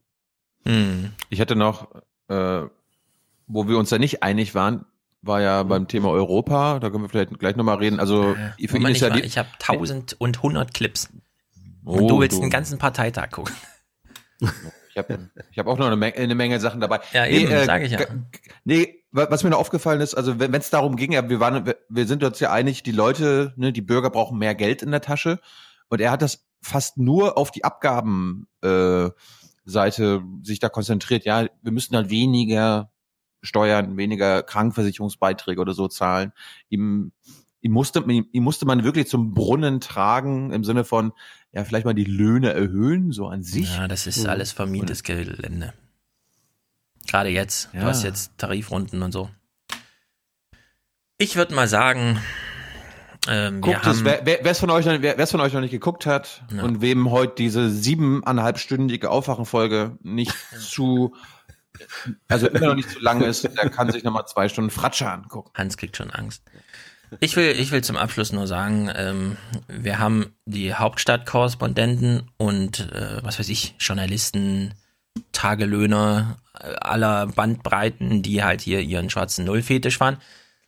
Hm. 0.65 1.11
Ich 1.29 1.39
hatte 1.39 1.55
noch, 1.55 2.01
äh, 2.29 2.65
wo 3.51 3.67
wir 3.67 3.77
uns 3.77 3.89
da 3.89 3.97
nicht 3.97 4.23
einig 4.23 4.55
waren, 4.55 4.85
war 5.21 5.41
ja 5.41 5.63
beim 5.63 5.87
Thema 5.87 6.09
Europa. 6.09 6.79
Da 6.79 6.89
können 6.89 7.03
wir 7.03 7.09
vielleicht 7.09 7.37
gleich 7.39 7.55
nochmal 7.55 7.77
reden. 7.77 7.99
Also 7.99 8.33
Äh, 8.57 8.67
für 8.67 8.77
ihn 8.77 8.87
ist 8.87 9.01
ja 9.01 9.09
mal, 9.09 9.23
ich 9.23 9.37
habe 9.37 9.49
1000 9.59 10.15
und 10.19 10.37
100 10.37 10.73
Clips. 10.73 11.09
Oh, 11.85 11.93
und 11.97 12.07
du 12.07 12.19
willst 12.19 12.37
du. 12.37 12.41
den 12.41 12.49
ganzen 12.49 12.77
Parteitag 12.77 13.29
gucken. 13.31 13.53
Ich 14.89 14.97
habe 14.97 15.29
ich 15.51 15.57
hab 15.59 15.67
auch 15.67 15.77
noch 15.77 15.85
eine 15.87 15.95
Menge, 15.95 16.15
eine 16.17 16.35
Menge 16.35 16.59
Sachen 16.59 16.81
dabei. 16.81 16.99
Ja, 17.13 17.25
eben, 17.25 17.65
sag 17.65 17.81
ich 17.83 17.91
ja. 17.91 17.99
Nee, 18.65 19.03
wa- 19.11 19.27
was 19.29 19.43
mir 19.43 19.51
noch 19.51 19.59
aufgefallen 19.59 20.01
ist, 20.01 20.15
also 20.15 20.39
wenn 20.39 20.53
es 20.53 20.69
darum 20.69 20.95
ging, 20.95 21.11
wir 21.11 21.39
waren, 21.39 21.65
wir- 21.87 22.07
sind 22.07 22.23
uns 22.23 22.39
ja 22.39 22.51
einig, 22.51 22.83
die 22.83 22.91
Leute, 22.91 23.53
ne, 23.55 23.71
die 23.71 23.81
Bürger 23.81 24.09
brauchen 24.09 24.37
mehr 24.37 24.53
Geld 24.55 24.81
in 24.81 24.91
der 24.91 25.01
Tasche. 25.01 25.39
Und 25.89 26.01
er 26.01 26.11
hat 26.11 26.21
das 26.21 26.45
fast 26.61 26.97
nur 26.97 27.37
auf 27.37 27.51
die 27.51 27.63
Abgaben 27.63 28.47
äh, 28.63 29.09
Seite 29.63 30.23
sich 30.43 30.59
da 30.59 30.69
konzentriert. 30.69 31.23
Ja, 31.25 31.45
wir 31.61 31.71
müssen 31.71 31.95
halt 31.95 32.09
weniger 32.09 32.91
Steuern, 33.41 33.97
weniger 33.97 34.43
Krankenversicherungsbeiträge 34.43 35.59
oder 35.59 35.73
so 35.73 35.87
zahlen. 35.87 36.31
Ihm, 36.69 37.11
ihm 37.61 37.71
musste, 37.71 37.99
ihm, 38.07 38.43
musste 38.43 38.65
man 38.65 38.83
wirklich 38.83 39.07
zum 39.07 39.33
Brunnen 39.33 39.79
tragen 39.81 40.51
im 40.51 40.63
Sinne 40.63 40.83
von, 40.83 41.13
ja, 41.51 41.63
vielleicht 41.63 41.85
mal 41.85 41.93
die 41.93 42.05
Löhne 42.05 42.53
erhöhen, 42.53 43.11
so 43.11 43.27
an 43.27 43.43
sich. 43.43 43.75
Ja, 43.75 43.87
das 43.87 44.07
ist 44.07 44.25
alles 44.27 44.51
vermietetes 44.51 45.03
Gelände. 45.03 45.73
Gerade 47.07 47.29
jetzt. 47.29 47.69
Ja. 47.73 47.81
Du 47.81 47.85
hast 47.87 48.03
jetzt 48.03 48.37
Tarifrunden 48.37 49.01
und 49.01 49.11
so. 49.11 49.29
Ich 51.17 51.35
würde 51.35 51.53
mal 51.53 51.67
sagen, 51.67 52.19
ähm, 53.27 53.61
Guckt 53.61 53.85
es, 53.85 54.03
wer, 54.03 54.45
es 54.45 54.59
von 54.59 54.71
euch 54.71 54.85
noch, 54.85 54.99
wer 54.99 55.27
von 55.27 55.41
euch 55.41 55.53
noch 55.53 55.61
nicht 55.61 55.71
geguckt 55.71 56.05
hat 56.07 56.43
Ja. 56.51 56.63
und 56.63 56.81
wem 56.81 57.11
heute 57.11 57.35
diese 57.35 57.69
siebeneinhalbstündige 57.69 59.11
Aufwachenfolge 59.11 59.97
nicht 60.01 60.33
zu, 60.59 61.13
also 62.27 62.47
immer 62.47 62.67
noch 62.67 62.75
nicht 62.75 62.89
zu 62.89 62.99
lang 62.99 63.21
ist, 63.21 63.43
der 63.43 63.69
kann 63.69 63.91
sich 63.91 64.03
nochmal 64.03 64.25
zwei 64.27 64.49
Stunden 64.49 64.69
Fratsche 64.69 65.09
angucken. 65.09 65.51
Hans 65.55 65.77
kriegt 65.77 65.97
schon 65.97 66.11
Angst. 66.11 66.43
Ich 67.19 67.35
will, 67.35 67.51
ich 67.51 67.71
will 67.71 67.83
zum 67.83 67.97
Abschluss 67.97 68.31
nur 68.31 68.47
sagen, 68.47 68.89
ähm, 68.95 69.37
wir 69.67 69.99
haben 69.99 70.33
die 70.45 70.73
Hauptstadtkorrespondenten 70.73 72.31
und 72.37 72.91
äh, 72.93 73.21
was 73.21 73.37
weiß 73.37 73.49
ich, 73.49 73.75
Journalisten, 73.79 74.73
Tagelöhner 75.33 76.37
äh, 76.57 76.73
aller 76.79 77.27
Bandbreiten, 77.27 78.21
die 78.21 78.43
halt 78.43 78.61
hier 78.61 78.79
ihren 78.79 79.09
schwarzen 79.09 79.43
Nullfetisch 79.43 79.97
fahren. 79.97 80.17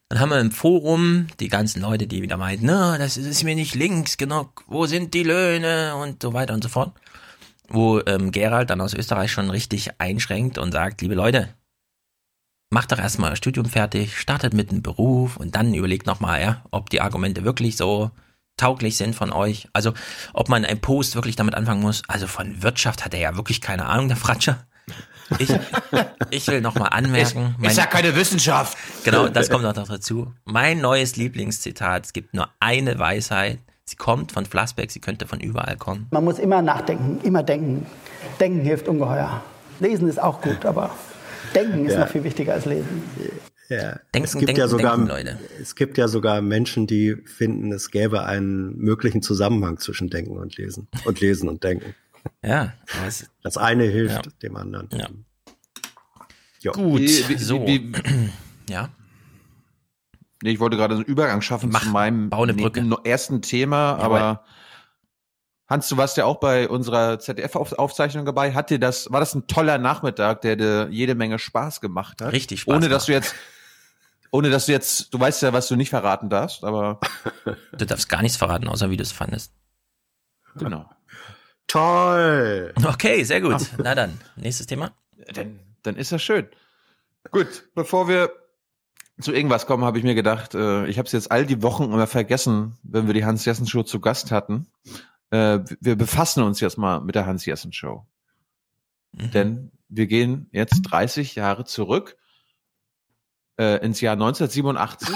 Dann 0.09 0.20
haben 0.20 0.30
wir 0.30 0.39
im 0.41 0.51
Forum 0.51 1.28
die 1.39 1.47
ganzen 1.47 1.82
Leute, 1.82 2.07
die 2.07 2.22
wieder 2.22 2.38
meinten, 2.38 2.66
na, 2.66 2.97
das 2.97 3.16
ist 3.16 3.43
mir 3.43 3.55
nicht 3.55 3.74
links 3.74 4.18
genug, 4.18 4.64
wo 4.68 4.86
sind 4.86 5.14
die 5.14 5.24
Löhne 5.24 5.95
und 5.95 6.22
so 6.22 6.34
weiter 6.34 6.53
und 6.53 6.64
so 6.64 6.70
fort. 6.70 6.91
Wo 7.74 7.99
ähm, 8.05 8.32
Gerald 8.32 8.69
dann 8.69 8.82
aus 8.82 8.93
Österreich 8.93 9.32
schon 9.32 9.49
richtig 9.49 9.99
einschränkt 9.99 10.57
und 10.57 10.71
sagt, 10.71 11.01
liebe 11.01 11.15
Leute, 11.15 11.49
macht 12.69 12.91
doch 12.91 12.99
erstmal 12.99 13.32
euer 13.32 13.36
Studium 13.36 13.65
fertig, 13.65 14.17
startet 14.17 14.53
mit 14.53 14.69
einem 14.69 14.82
Beruf 14.82 15.38
und 15.38 15.55
dann 15.55 15.74
überlegt 15.74 16.05
nochmal, 16.05 16.41
ja, 16.41 16.63
ob 16.71 16.89
die 16.89 17.01
Argumente 17.01 17.43
wirklich 17.43 17.76
so 17.76 18.11
tauglich 18.57 18.97
sind 18.97 19.15
von 19.15 19.32
euch. 19.32 19.67
Also, 19.74 19.93
ob 20.34 20.49
man 20.49 20.65
ein 20.65 20.80
Post 20.80 21.15
wirklich 21.15 21.36
damit 21.36 21.55
anfangen 21.55 21.82
muss. 21.82 22.03
Also 22.07 22.28
von 22.28 22.61
Wirtschaft 22.61 23.03
hat 23.03 23.13
er 23.13 23.19
ja 23.19 23.36
wirklich 23.36 23.61
keine 23.61 23.86
Ahnung, 23.86 24.07
der 24.07 24.17
Fratscher. 24.17 24.65
Ich, 25.39 25.49
ich 26.30 26.47
will 26.47 26.61
nochmal 26.61 26.89
anmerken. 26.91 27.55
Ist 27.61 27.78
ja 27.78 27.86
keine 27.86 28.15
Wissenschaft. 28.15 28.78
Genau, 29.03 29.28
das 29.30 29.49
kommt 29.49 29.63
noch 29.63 29.74
dazu. 29.74 30.34
Mein 30.45 30.80
neues 30.80 31.15
Lieblingszitat, 31.15 32.05
es 32.05 32.13
gibt 32.13 32.34
nur 32.34 32.49
eine 32.59 32.99
Weisheit. 32.99 33.59
Sie 33.86 33.95
kommt 33.97 34.31
von 34.31 34.45
Flassbeck, 34.45 34.91
sie 34.91 34.99
könnte 34.99 35.27
von 35.27 35.39
überall 35.41 35.75
kommen. 35.77 36.07
Man 36.11 36.23
muss 36.23 36.39
immer 36.39 36.61
nachdenken, 36.61 37.19
immer 37.23 37.43
denken. 37.43 37.86
Denken 38.39 38.61
hilft 38.61 38.88
ungeheuer. 38.88 39.43
Lesen 39.79 40.07
ist 40.07 40.21
auch 40.21 40.41
gut, 40.41 40.65
aber 40.65 40.91
denken 41.53 41.86
ist 41.86 41.93
Ja. 41.93 42.01
noch 42.01 42.07
viel 42.07 42.23
wichtiger 42.23 42.53
als 42.53 42.65
lesen. 42.65 43.03
Ja. 43.69 43.99
Denken, 44.13 44.25
es 44.25 44.34
gibt 44.34 44.47
denken, 44.47 44.59
ja 44.61 44.67
sogar, 44.67 44.95
denken, 44.95 45.09
Leute. 45.09 45.39
es 45.61 45.75
gibt 45.75 45.97
ja 45.97 46.07
sogar 46.07 46.41
Menschen, 46.41 46.88
die 46.88 47.15
finden, 47.25 47.71
es 47.73 47.91
gäbe 47.91 48.23
einen 48.25 48.77
möglichen 48.77 49.21
Zusammenhang 49.21 49.77
zwischen 49.79 50.09
Denken 50.09 50.38
und 50.38 50.55
Lesen 50.57 50.88
und 51.05 51.19
Lesen 51.19 51.49
und 51.49 51.63
Denken. 51.63 51.93
Ja, 52.43 52.73
es- 53.05 53.29
Das 53.41 53.57
eine 53.57 53.84
hilft 53.84 54.25
Ja. 54.25 54.31
dem 54.43 54.55
anderen. 54.55 54.88
Ja. 54.93 55.07
Jo. 56.61 56.71
Gut, 56.71 57.01
Wie- 57.01 57.29
wie- 57.29 57.38
so. 57.38 57.65
wie- 57.67 57.91
ja. 58.69 58.89
Nee, 60.43 60.51
ich 60.51 60.59
wollte 60.59 60.75
gerade 60.75 60.95
so 60.95 60.99
einen 61.01 61.05
Übergang 61.09 61.41
schaffen 61.41 61.69
Mach, 61.71 61.83
zu 61.83 61.89
meinem 61.89 62.29
bau 62.29 62.43
eine 62.43 62.53
Brücke. 62.53 62.83
no- 62.83 62.99
ersten 63.03 63.41
Thema, 63.41 63.95
aber 63.95 64.43
Hans, 65.67 65.87
du 65.87 65.95
warst 65.95 66.17
ja 66.17 66.25
auch 66.25 66.41
bei 66.41 66.67
unserer 66.67 67.17
ZDF-Aufzeichnung 67.17 68.25
dabei. 68.25 68.53
Hat 68.53 68.69
dir 68.69 68.77
das, 68.77 69.09
war 69.09 69.21
das 69.21 69.33
ein 69.33 69.47
toller 69.47 69.77
Nachmittag, 69.77 70.41
der 70.41 70.57
dir 70.57 70.87
jede 70.91 71.15
Menge 71.15 71.39
Spaß 71.39 71.79
gemacht 71.79 72.21
hat? 72.21 72.33
Richtig 72.33 72.59
Spaß 72.61 72.75
Ohne 72.75 72.89
dass 72.89 73.05
du 73.05 73.13
jetzt, 73.13 73.33
ohne 74.31 74.49
dass 74.49 74.65
du 74.65 74.73
jetzt, 74.73 75.13
du 75.13 75.19
weißt 75.19 75.41
ja, 75.43 75.53
was 75.53 75.69
du 75.69 75.77
nicht 75.77 75.89
verraten 75.89 76.29
darfst, 76.29 76.65
aber 76.65 76.99
Du 77.77 77.85
darfst 77.85 78.09
gar 78.09 78.21
nichts 78.21 78.37
verraten, 78.37 78.67
außer 78.67 78.89
wie 78.89 78.97
du 78.97 79.03
es 79.03 79.13
fandest. 79.13 79.53
genau. 80.55 80.89
Toll! 81.67 82.73
Okay, 82.85 83.23
sehr 83.23 83.39
gut. 83.39 83.61
Na 83.81 83.95
dann, 83.95 84.19
nächstes 84.35 84.67
Thema. 84.67 84.91
Dann, 85.33 85.59
dann 85.83 85.95
ist 85.95 86.11
das 86.11 86.21
schön. 86.21 86.47
Gut, 87.31 87.69
bevor 87.73 88.09
wir 88.09 88.29
zu 89.22 89.32
irgendwas 89.32 89.68
kommen, 89.68 89.84
habe 89.86 89.97
ich 89.99 90.03
mir 90.03 90.16
gedacht, 90.16 90.55
äh, 90.55 90.86
ich 90.88 90.97
habe 90.97 91.05
es 91.05 91.11
jetzt 91.11 91.32
all 91.32 91.45
die 91.45 91.61
Wochen 91.61 91.84
immer 91.84 92.07
vergessen, 92.07 92.78
wenn 92.84 93.07
wir 93.07 93.14
die 93.14 93.26
Hans-Jessen-Show 93.26 93.84
zu 93.84 93.99
Gast 93.99 94.32
hatten. 94.32 94.68
Äh, 95.30 95.59
wir 95.80 95.95
befassen 95.95 96.43
uns 96.43 96.59
jetzt 96.59 96.78
mal 96.78 97.01
mit 97.01 97.16
der 97.16 97.26
Hans-Jessen-Show. 97.26 98.05
Mhm. 99.14 99.32
Denn 99.32 99.72
wir 99.89 100.07
gehen 100.07 100.49
jetzt 100.51 100.82
30 100.84 101.36
Jahre 101.36 101.66
zurück 101.66 102.18
äh, 103.59 103.84
ins 103.86 104.01
Jahr 104.01 104.14
1987. 104.14 105.09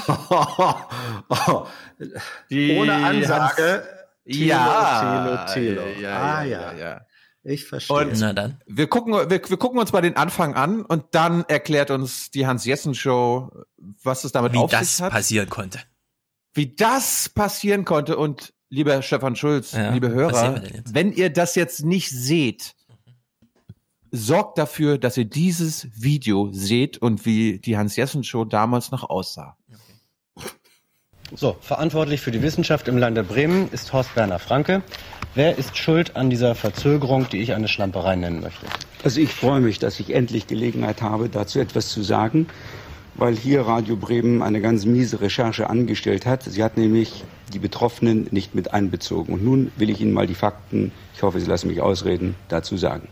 Die 2.50 2.78
Ohne 2.78 2.93
Ansage. 2.93 3.84
Hans- 3.84 3.88
Ja, 4.26 5.45
Thilo, 5.54 5.82
Thilo. 5.82 6.02
ja, 6.02 6.18
ah, 6.22 6.43
ja, 6.43 6.43
ja, 6.43 6.72
ja, 6.74 6.78
ja. 6.78 7.02
Ich 7.43 7.66
verstehe. 7.66 7.95
Und 7.95 8.20
Na 8.20 8.34
dann. 8.34 8.60
wir 8.68 8.88
gucken, 8.88 9.14
wir, 9.14 9.30
wir 9.30 9.58
gucken 9.58 9.80
uns 9.80 9.93
mal 9.93 10.02
den 10.02 10.18
Anfang 10.18 10.54
an 10.56 10.82
und 10.84 11.06
dann 11.12 11.45
erklärt 11.48 11.91
uns 11.91 12.30
die 12.30 12.45
Hans-Jessen-Show, 12.45 13.52
was 14.04 14.24
es 14.24 14.32
damit 14.32 14.54
Wie 14.54 14.58
auf 14.58 14.72
das 14.72 14.98
sich 14.98 15.04
hat. 15.04 15.12
passieren 15.12 15.50
konnte. 15.50 15.80
Wie 16.54 16.74
das 16.74 17.30
passieren 17.30 17.86
konnte 17.86 18.18
und 18.18 18.54
lieber 18.70 19.02
Stefan 19.02 19.36
Schulz, 19.36 19.74
Ja, 19.74 19.91
liebe 19.91 20.10
Hörer, 20.10 20.62
wenn 20.89 21.12
ihr 21.12 21.30
das 21.30 21.56
jetzt 21.56 21.84
nicht 21.86 22.10
seht, 22.10 22.74
sorgt 24.12 24.58
dafür, 24.58 24.98
dass 24.98 25.18
ihr 25.18 25.26
dieses 25.26 25.88
Video 25.93 26.50
seht 26.52 26.98
und 26.98 27.26
wie 27.26 27.60
die 27.60 27.78
Hans-Jessen-Show 27.78 28.45
damals 28.45 28.91
noch 28.91 29.10
aussah. 29.10 29.58
So, 31.36 31.58
verantwortlich 31.60 32.22
für 32.22 32.32
die 32.32 32.41
Wissenschaft 32.41 32.88
im 32.88 32.98
Lande 32.98 33.22
Bremen 33.24 33.70
ist 33.72 33.91
Horst 33.91 34.16
Werner 34.16 34.39
Franke. 34.39 34.82
Wer 35.36 35.58
ist 35.58 35.78
schuld 35.78 36.16
an 36.16 36.30
dieser 36.30 36.56
Verzögerung, 36.56 37.28
die 37.30 37.41
ich 37.41 37.54
eine 37.54 37.68
Schlamperei 37.68 38.16
nennen 38.16 38.39
möchte? 38.39 38.66
Also 39.04 39.20
ich 39.20 39.30
freue 39.34 39.60
mich, 39.60 39.78
dass 39.78 40.00
ich 40.00 40.14
endlich 40.14 40.48
Gelegenheit 40.48 41.02
habe, 41.02 41.28
dazu 41.28 41.60
etwas 41.60 41.89
zu 41.89 42.02
sagen, 42.02 42.48
weil 43.18 43.36
hier 43.36 43.61
Radio 43.61 43.95
Bremen 43.95 44.43
eine 44.43 44.61
ganz 44.61 44.86
miese 44.86 45.22
Recherche 45.22 45.70
angestellt 45.70 46.26
hat. 46.26 46.43
Sie 46.43 46.63
hat 46.63 46.78
nämlich 46.78 47.24
die 47.51 47.59
Betroffenen 47.59 48.28
nicht 48.32 48.53
mit 48.53 48.74
einbezogen. 48.74 49.34
Und 49.34 49.43
nun 49.43 49.72
will 49.76 49.89
ich 49.89 49.99
Ihnen 49.99 50.13
mal 50.13 50.28
die 50.28 50.36
Fakten, 50.36 50.91
ich 51.15 51.24
hoffe, 51.24 51.39
Sie 51.39 51.47
lassen 51.47 51.68
mich 51.68 51.82
ausreden, 51.82 52.36
dazu 52.47 52.78
sagen. 52.78 53.07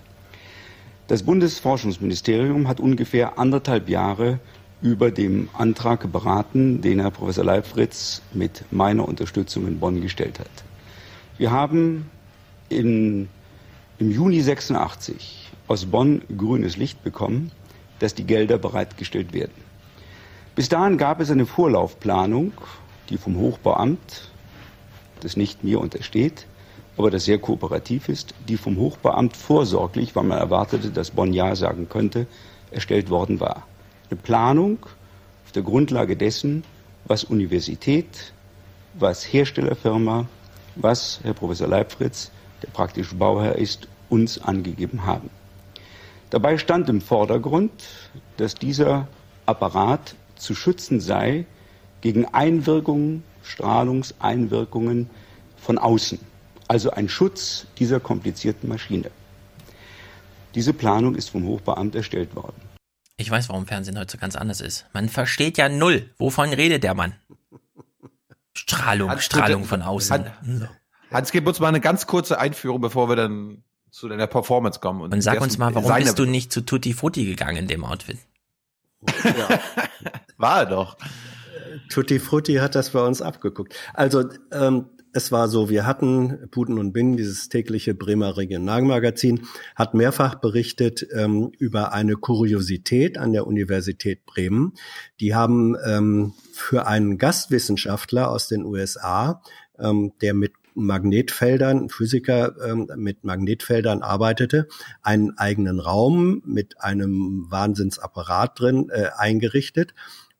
Das 1.07 1.23
Bundesforschungsministerium 1.23 2.67
hat 2.67 2.79
ungefähr 2.79 3.39
anderthalb 3.39 3.89
Jahre 3.89 4.39
über 4.81 5.09
dem 5.09 5.49
Antrag 5.53 6.11
beraten, 6.11 6.81
den 6.81 6.99
Herr 6.99 7.11
Professor 7.11 7.43
Leibfritz 7.43 8.21
mit 8.33 8.63
meiner 8.71 9.07
Unterstützung 9.07 9.67
in 9.67 9.79
Bonn 9.79 10.01
gestellt 10.01 10.39
hat. 10.39 10.49
Wir 11.37 11.51
haben 11.51 12.09
in, 12.69 13.27
im 13.97 14.11
Juni 14.11 14.41
86 14.41 15.51
aus 15.67 15.85
Bonn 15.85 16.21
grünes 16.37 16.77
Licht 16.77 17.03
bekommen, 17.03 17.51
dass 17.99 18.13
die 18.13 18.25
Gelder 18.25 18.57
bereitgestellt 18.57 19.33
werden. 19.33 19.64
Bis 20.55 20.69
dahin 20.69 20.97
gab 20.97 21.19
es 21.19 21.29
eine 21.29 21.45
Vorlaufplanung, 21.45 22.53
die 23.09 23.17
vom 23.17 23.37
Hochbauamt, 23.37 24.31
das 25.19 25.35
nicht 25.35 25.65
mir 25.65 25.81
untersteht, 25.81 26.47
aber 26.95 27.11
das 27.11 27.25
sehr 27.25 27.39
kooperativ 27.39 28.07
ist, 28.07 28.33
die 28.47 28.55
vom 28.55 28.77
Hochbauamt 28.77 29.35
vorsorglich, 29.35 30.15
weil 30.15 30.23
man 30.23 30.37
erwartete, 30.37 30.91
dass 30.91 31.11
Bonn 31.11 31.33
Ja 31.33 31.57
sagen 31.57 31.89
könnte, 31.89 32.25
erstellt 32.71 33.09
worden 33.09 33.41
war. 33.41 33.67
Eine 34.09 34.17
Planung 34.21 34.79
auf 35.45 35.51
der 35.51 35.63
Grundlage 35.63 36.15
dessen, 36.15 36.63
was 37.03 37.25
Universität, 37.25 38.33
was 38.93 39.23
Herstellerfirma, 39.23 40.25
was 40.77 41.19
Herr 41.23 41.33
Professor 41.33 41.67
Leibfritz, 41.67 42.31
der 42.63 42.69
praktische 42.69 43.15
Bauherr 43.15 43.57
ist, 43.57 43.89
uns 44.07 44.41
angegeben 44.41 45.05
haben. 45.05 45.29
Dabei 46.29 46.57
stand 46.57 46.87
im 46.87 47.01
Vordergrund, 47.01 47.71
dass 48.37 48.55
dieser 48.55 49.09
Apparat 49.45 50.15
zu 50.35 50.55
schützen 50.55 50.99
sei 50.99 51.45
gegen 52.01 52.25
Einwirkungen, 52.25 53.23
Strahlungseinwirkungen 53.43 55.09
von 55.57 55.77
außen. 55.77 56.19
Also 56.67 56.91
ein 56.91 57.09
Schutz 57.09 57.67
dieser 57.77 57.99
komplizierten 57.99 58.67
Maschine. 58.69 59.11
Diese 60.55 60.73
Planung 60.73 61.15
ist 61.15 61.29
vom 61.29 61.45
Hochbeamt 61.45 61.95
erstellt 61.95 62.35
worden. 62.35 62.55
Ich 63.17 63.29
weiß, 63.29 63.49
warum 63.49 63.65
Fernsehen 63.65 63.97
heute 63.97 64.13
so 64.13 64.17
ganz 64.17 64.35
anders 64.35 64.61
ist. 64.61 64.85
Man 64.93 65.09
versteht 65.09 65.57
ja 65.57 65.69
null. 65.69 66.09
Wovon 66.17 66.49
redet 66.53 66.83
der 66.83 66.93
Mann? 66.93 67.13
Strahlung, 68.53 69.09
Hans, 69.09 69.25
Strahlung 69.25 69.61
bitte- 69.61 69.69
von 69.69 69.81
außen. 69.81 70.25
Hans, 70.41 70.69
Hans, 71.11 71.31
gib 71.31 71.47
uns 71.47 71.59
mal 71.59 71.67
eine 71.69 71.81
ganz 71.81 72.07
kurze 72.07 72.39
Einführung, 72.39 72.81
bevor 72.81 73.09
wir 73.09 73.15
dann 73.15 73.63
zu 73.91 74.09
deiner 74.09 74.27
Performance 74.27 74.79
kommen. 74.79 75.01
Und 75.01 75.21
sag 75.21 75.39
uns 75.39 75.57
mal, 75.57 75.73
warum 75.75 75.93
bist 75.95 76.19
du 76.19 76.25
nicht 76.25 76.51
zu 76.51 76.61
Tutti 76.61 76.93
Frutti 76.93 77.25
gegangen 77.25 77.57
in 77.57 77.67
dem 77.67 77.85
Outfit? 77.85 78.17
War 80.37 80.59
er 80.59 80.65
doch. 80.65 80.97
Tutti 81.89 82.19
Frutti 82.19 82.55
hat 82.55 82.75
das 82.75 82.91
bei 82.91 83.05
uns 83.05 83.21
abgeguckt. 83.21 83.75
Also 83.93 84.25
ähm, 84.51 84.87
es 85.15 85.31
war 85.31 85.47
so, 85.47 85.69
wir 85.69 85.85
hatten 85.85 86.49
Puten 86.51 86.77
und 86.77 86.91
Bin, 86.91 87.15
dieses 87.15 87.47
tägliche 87.47 87.95
Bremer 87.95 88.35
Regionalmagazin, 88.35 89.47
hat 89.73 89.93
mehrfach 89.93 90.35
berichtet 90.35 91.07
ähm, 91.13 91.51
über 91.57 91.93
eine 91.93 92.15
Kuriosität 92.15 93.17
an 93.17 93.31
der 93.31 93.47
Universität 93.47 94.25
Bremen. 94.25 94.73
Die 95.21 95.33
haben 95.33 95.77
ähm, 95.85 96.33
für 96.51 96.85
einen 96.85 97.17
Gastwissenschaftler 97.17 98.29
aus 98.29 98.49
den 98.49 98.65
USA, 98.65 99.41
ähm, 99.79 100.11
der 100.21 100.33
mit 100.33 100.51
Magnetfeldern, 100.75 101.89
Physiker 101.89 102.55
ähm, 102.63 102.87
mit 102.95 103.23
Magnetfeldern 103.23 104.01
arbeitete, 104.01 104.67
einen 105.01 105.37
eigenen 105.37 105.79
Raum 105.79 106.41
mit 106.45 106.81
einem 106.81 107.47
Wahnsinnsapparat 107.49 108.59
drin 108.59 108.89
äh, 108.89 109.09
eingerichtet 109.17 109.93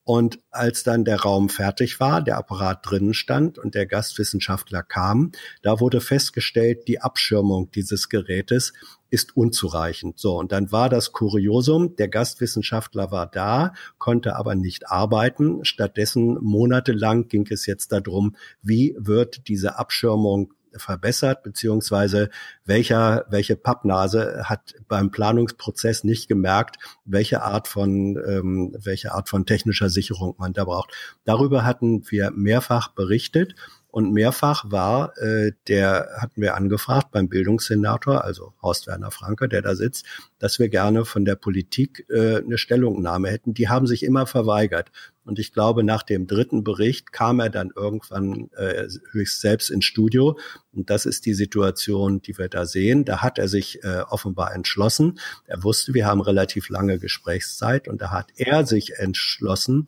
und 0.06 0.40
als 0.52 0.84
dann 0.84 1.04
der 1.04 1.22
Raum 1.22 1.50
fertig 1.50 2.00
war, 2.00 2.22
der 2.22 2.38
Apparat 2.38 2.86
drinnen 2.88 3.16
stand 3.16 3.58
und 3.58 3.74
der 3.74 3.88
Gastwissenschaftler 3.88 4.84
kam, 4.84 5.32
da 5.64 5.80
wurde 5.80 6.00
festgestellt, 6.00 6.88
die 6.88 7.02
Abschirmung 7.02 7.72
dieses 7.72 8.08
Gerätes 8.08 8.74
ist 9.10 9.36
unzureichend. 9.36 10.20
So, 10.20 10.38
und 10.38 10.52
dann 10.52 10.72
war 10.72 10.90
das 10.90 11.12
Kuriosum, 11.12 11.96
der 11.96 12.08
Gastwissenschaftler 12.08 13.10
war 13.10 13.26
da, 13.26 13.74
konnte 13.98 14.36
aber 14.36 14.54
nicht 14.54 14.92
arbeiten. 14.92 15.66
Stattdessen 15.66 16.38
monatelang 16.40 17.28
ging 17.28 17.48
es 17.50 17.66
jetzt 17.66 17.92
darum, 17.92 18.36
wie 18.62 18.96
wird 19.00 19.48
diese 19.48 19.80
Abschirmung 19.80 20.54
verbessert, 20.78 21.44
beziehungsweise 21.44 22.30
welcher, 22.66 23.26
welche 23.30 23.56
Pappnase 23.56 24.44
hat 24.46 24.76
beim 24.88 25.12
Planungsprozess 25.12 26.04
nicht 26.04 26.28
gemerkt, 26.28 26.78
welche 27.06 27.42
Art 27.44 27.68
von, 27.68 28.18
ähm, 28.28 28.76
welche 28.78 29.14
Art 29.14 29.30
von 29.30 29.46
technischer 29.46 29.90
Sicherung 29.90 30.36
man 30.38 30.54
da 30.54 30.66
braucht. 30.66 30.92
Darüber 31.24 31.66
hatten 31.66 32.04
wir 32.10 32.32
mehrfach 32.32 32.90
berichtet 32.90 33.56
und 33.96 34.12
mehrfach 34.12 34.70
war 34.70 35.18
äh, 35.20 35.54
der, 35.70 36.18
hatten 36.18 36.42
wir 36.42 36.56
angefragt 36.56 37.12
beim 37.12 37.30
Bildungssenator, 37.30 38.26
also 38.26 38.52
Horst 38.62 38.88
Werner 38.88 39.10
Franke, 39.10 39.48
der 39.48 39.62
da 39.62 39.74
sitzt, 39.74 40.06
dass 40.38 40.60
wir 40.60 40.68
gerne 40.68 41.06
von 41.06 41.24
der 41.24 41.36
Politik 41.36 42.06
äh, 42.10 42.40
eine 42.44 42.58
Stellungnahme 42.58 43.30
hätten. 43.30 43.54
Die 43.54 43.70
haben 43.70 43.88
sich 43.88 44.04
immer 44.04 44.28
verweigert. 44.28 44.92
Und 45.24 45.40
ich 45.40 45.54
glaube, 45.54 45.86
nach 45.86 46.04
dem 46.04 46.28
dritten 46.28 46.66
Bericht 46.66 47.14
kam 47.14 47.40
er 47.40 47.50
dann 47.50 47.72
irgendwann 47.74 48.50
äh, 48.58 48.90
höchst 49.12 49.40
selbst 49.40 49.72
ins 49.72 49.86
Studio. 49.86 50.38
Und 50.74 50.90
das 50.90 51.06
ist 51.06 51.26
die 51.26 51.34
Situation, 51.34 52.22
die 52.22 52.38
wir 52.38 52.50
da 52.50 52.66
sehen. 52.66 53.06
Da 53.06 53.22
hat 53.22 53.40
er 53.40 53.48
sich 53.48 53.82
äh, 53.86 54.02
offenbar 54.10 54.54
entschlossen. 54.54 55.20
Er 55.48 55.64
wusste, 55.64 55.94
wir 55.94 56.06
haben 56.06 56.20
relativ 56.20 56.68
lange 56.68 57.00
Gesprächszeit. 57.00 57.88
Und 57.88 58.02
da 58.02 58.12
hat 58.12 58.28
er 58.36 58.66
sich 58.66 58.98
entschlossen, 58.98 59.88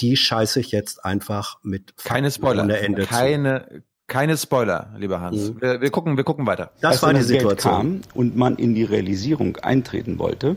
die 0.00 0.16
scheiße 0.16 0.60
ich 0.60 0.70
jetzt 0.70 1.04
einfach 1.04 1.58
mit 1.62 1.94
keine 2.02 2.30
Spoiler, 2.30 2.68
Ende 2.78 3.06
keine 3.06 3.66
zu. 3.68 3.82
keine 4.06 4.36
Spoiler, 4.36 4.92
lieber 4.98 5.20
Hans. 5.20 5.50
Mhm. 5.50 5.60
Wir, 5.60 5.80
wir, 5.80 5.90
gucken, 5.90 6.16
wir 6.16 6.24
gucken 6.24 6.46
weiter. 6.46 6.70
Das 6.80 6.94
Als 6.94 7.02
war 7.02 7.14
die 7.14 7.22
Situation. 7.22 7.72
Kam 7.72 8.00
und 8.14 8.36
man 8.36 8.56
in 8.56 8.74
die 8.74 8.84
Realisierung 8.84 9.56
eintreten 9.58 10.18
wollte, 10.18 10.56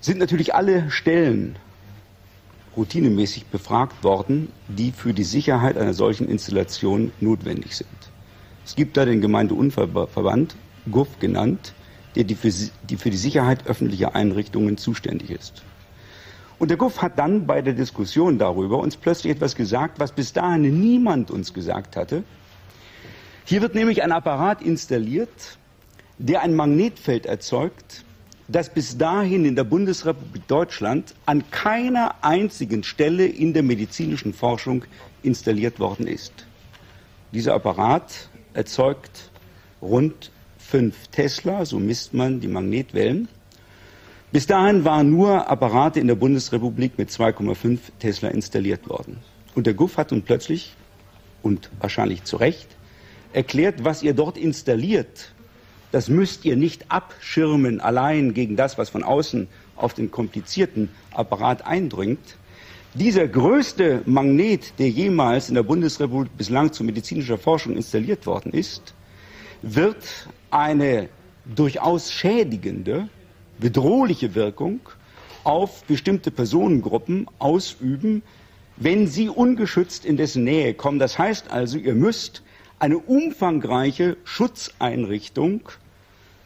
sind 0.00 0.18
natürlich 0.18 0.54
alle 0.54 0.90
Stellen 0.90 1.56
routinemäßig 2.76 3.46
befragt 3.46 4.04
worden, 4.04 4.48
die 4.68 4.92
für 4.92 5.12
die 5.12 5.24
Sicherheit 5.24 5.76
einer 5.76 5.94
solchen 5.94 6.28
Installation 6.28 7.12
notwendig 7.20 7.76
sind. 7.76 7.88
Es 8.64 8.76
gibt 8.76 8.96
da 8.96 9.04
den 9.04 9.20
Gemeindeunverband, 9.20 10.54
GUF 10.90 11.18
genannt, 11.18 11.74
der 12.14 12.24
die 12.24 12.34
für, 12.34 12.50
die 12.88 12.96
für 12.96 13.10
die 13.10 13.16
Sicherheit 13.16 13.66
öffentlicher 13.66 14.14
Einrichtungen 14.14 14.76
zuständig 14.76 15.30
ist. 15.30 15.62
Und 16.60 16.68
der 16.68 16.76
Guff 16.76 17.00
hat 17.00 17.18
dann 17.18 17.46
bei 17.46 17.62
der 17.62 17.72
Diskussion 17.72 18.38
darüber 18.38 18.78
uns 18.80 18.94
plötzlich 18.94 19.32
etwas 19.32 19.56
gesagt, 19.56 19.98
was 19.98 20.12
bis 20.12 20.34
dahin 20.34 20.78
niemand 20.78 21.30
uns 21.30 21.54
gesagt 21.54 21.96
hatte. 21.96 22.22
Hier 23.46 23.62
wird 23.62 23.74
nämlich 23.74 24.02
ein 24.02 24.12
Apparat 24.12 24.60
installiert, 24.60 25.56
der 26.18 26.42
ein 26.42 26.54
Magnetfeld 26.54 27.24
erzeugt, 27.24 28.04
das 28.46 28.68
bis 28.68 28.98
dahin 28.98 29.46
in 29.46 29.56
der 29.56 29.64
Bundesrepublik 29.64 30.46
Deutschland 30.48 31.14
an 31.24 31.50
keiner 31.50 32.16
einzigen 32.20 32.82
Stelle 32.82 33.24
in 33.24 33.54
der 33.54 33.62
medizinischen 33.62 34.34
Forschung 34.34 34.84
installiert 35.22 35.80
worden 35.80 36.06
ist. 36.06 36.46
Dieser 37.32 37.54
Apparat 37.54 38.28
erzeugt 38.52 39.30
rund 39.80 40.30
fünf 40.58 41.08
Tesla, 41.08 41.64
so 41.64 41.78
misst 41.78 42.12
man 42.12 42.40
die 42.40 42.48
Magnetwellen. 42.48 43.28
Bis 44.32 44.46
dahin 44.46 44.84
waren 44.84 45.10
nur 45.10 45.50
Apparate 45.50 45.98
in 45.98 46.06
der 46.06 46.14
Bundesrepublik 46.14 46.98
mit 46.98 47.10
2,5 47.10 47.78
Tesla 47.98 48.28
installiert 48.28 48.88
worden. 48.88 49.18
Und 49.56 49.66
der 49.66 49.74
GUF 49.74 49.96
hat 49.96 50.12
nun 50.12 50.22
plötzlich 50.22 50.76
und 51.42 51.68
wahrscheinlich 51.80 52.22
zu 52.22 52.36
Recht 52.36 52.68
erklärt, 53.32 53.82
was 53.82 54.04
ihr 54.04 54.14
dort 54.14 54.38
installiert, 54.38 55.32
das 55.90 56.08
müsst 56.08 56.44
ihr 56.44 56.54
nicht 56.54 56.92
abschirmen 56.92 57.80
allein 57.80 58.32
gegen 58.32 58.54
das, 58.54 58.78
was 58.78 58.88
von 58.88 59.02
außen 59.02 59.48
auf 59.74 59.94
den 59.94 60.12
komplizierten 60.12 60.90
Apparat 61.10 61.66
eindringt. 61.66 62.36
Dieser 62.94 63.26
größte 63.26 64.02
Magnet, 64.06 64.78
der 64.78 64.90
jemals 64.90 65.48
in 65.48 65.56
der 65.56 65.64
Bundesrepublik 65.64 66.36
bislang 66.36 66.72
zu 66.72 66.84
medizinischer 66.84 67.38
Forschung 67.38 67.74
installiert 67.74 68.26
worden 68.26 68.52
ist, 68.52 68.94
wird 69.62 70.28
eine 70.52 71.08
durchaus 71.44 72.12
schädigende 72.12 73.08
bedrohliche 73.60 74.34
Wirkung 74.34 74.80
auf 75.44 75.84
bestimmte 75.84 76.30
Personengruppen 76.30 77.26
ausüben, 77.38 78.22
wenn 78.76 79.06
sie 79.06 79.28
ungeschützt 79.28 80.04
in 80.04 80.16
dessen 80.16 80.44
Nähe 80.44 80.74
kommen. 80.74 80.98
Das 80.98 81.18
heißt 81.18 81.50
also, 81.50 81.78
ihr 81.78 81.94
müsst 81.94 82.42
eine 82.78 82.98
umfangreiche 82.98 84.16
Schutzeinrichtung, 84.24 85.68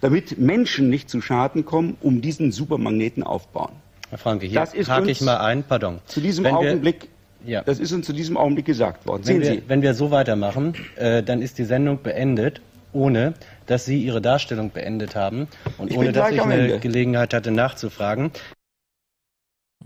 damit 0.01 0.39
Menschen 0.39 0.91
nicht 0.91 1.09
zu 1.09 1.21
Schaden 1.21 1.65
kommen, 1.65 1.97
um 2.01 2.21
diesen 2.21 2.53
Supermagneten 2.53 3.23
aufbauen. 3.23 3.73
Herr 4.11 4.19
Franke, 4.19 4.47
hier 4.47 4.61
hake 4.61 5.11
ich 5.11 5.21
mal 5.21 5.39
ein, 5.39 5.63
pardon. 5.63 6.01
Zu 6.07 6.21
diesem 6.21 6.45
wenn 6.45 6.55
Augenblick, 6.55 7.09
ja. 7.47 7.63
das 7.63 7.79
ist 7.79 7.93
uns 7.93 8.07
zu 8.07 8.13
diesem 8.13 8.37
Augenblick 8.37 8.67
gesagt 8.67 9.07
worden. 9.07 9.23
Wenn, 9.25 9.41
wir, 9.41 9.63
wenn 9.69 9.83
wir, 9.83 9.95
so 9.95 10.11
weitermachen, 10.11 10.75
äh, 10.97 11.23
dann 11.23 11.41
ist 11.41 11.59
die 11.59 11.65
Sendung 11.65 12.03
beendet 12.03 12.61
ohne 12.93 13.35
dass 13.67 13.85
Sie 13.85 14.03
Ihre 14.03 14.21
Darstellung 14.21 14.71
beendet 14.71 15.17
haben 15.17 15.49
und 15.79 15.91
ich 15.91 15.97
ohne 15.97 16.13
dass 16.13 16.31
ich 16.31 16.41
eine 16.41 16.55
Ende. 16.55 16.81
Gelegenheit 16.81 17.35
hatte 17.35 17.51
nachzufragen. 17.51 18.31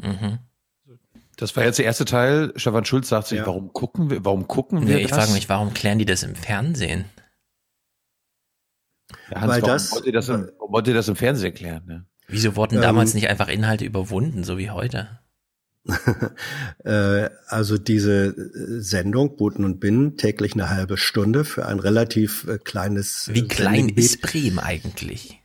Mhm. 0.00 0.38
Das 1.36 1.56
war 1.56 1.64
jetzt 1.64 1.78
der 1.78 1.84
erste 1.84 2.04
Teil. 2.04 2.52
Stefan 2.56 2.84
Schulz 2.84 3.08
sagt 3.08 3.28
sich, 3.28 3.38
ja. 3.38 3.46
warum 3.46 3.72
gucken 3.72 4.10
wir, 4.10 4.24
warum 4.24 4.48
gucken 4.48 4.86
wir 4.86 4.96
nee, 4.96 5.02
ich 5.02 5.08
das? 5.08 5.18
Ich 5.18 5.24
frage 5.24 5.32
mich, 5.34 5.48
warum 5.48 5.72
klären 5.72 5.98
die 5.98 6.04
das 6.04 6.24
im 6.24 6.34
Fernsehen? 6.34 7.04
Ja, 9.30 9.40
Hans, 9.40 9.52
Weil 9.52 9.62
warum 9.62 9.74
das, 9.74 9.92
wollt 9.92 10.06
ihr 10.06 10.12
das, 10.12 10.28
im, 10.28 10.50
wollt 10.58 10.88
ihr 10.88 10.94
das 10.94 11.08
im 11.08 11.16
Fernsehen 11.16 11.54
klären? 11.54 11.84
Ne? 11.86 12.06
Wieso 12.26 12.56
wurden 12.56 12.76
ähm, 12.76 12.82
damals 12.82 13.14
nicht 13.14 13.28
einfach 13.28 13.48
Inhalte 13.48 13.84
überwunden, 13.84 14.42
so 14.42 14.58
wie 14.58 14.70
heute? 14.70 15.20
Äh, 16.84 17.28
also 17.48 17.76
diese 17.76 18.26
äh, 18.26 18.80
Sendung 18.80 19.36
Booten 19.36 19.64
und 19.64 19.80
Binnen 19.80 20.16
täglich 20.16 20.54
eine 20.54 20.70
halbe 20.70 20.96
Stunde 20.96 21.44
für 21.44 21.66
ein 21.66 21.80
relativ 21.80 22.46
äh, 22.46 22.58
kleines. 22.58 23.30
Wie 23.32 23.46
klein 23.46 23.88
ist 23.90 24.22
Bremen 24.22 24.58
eigentlich? 24.58 25.40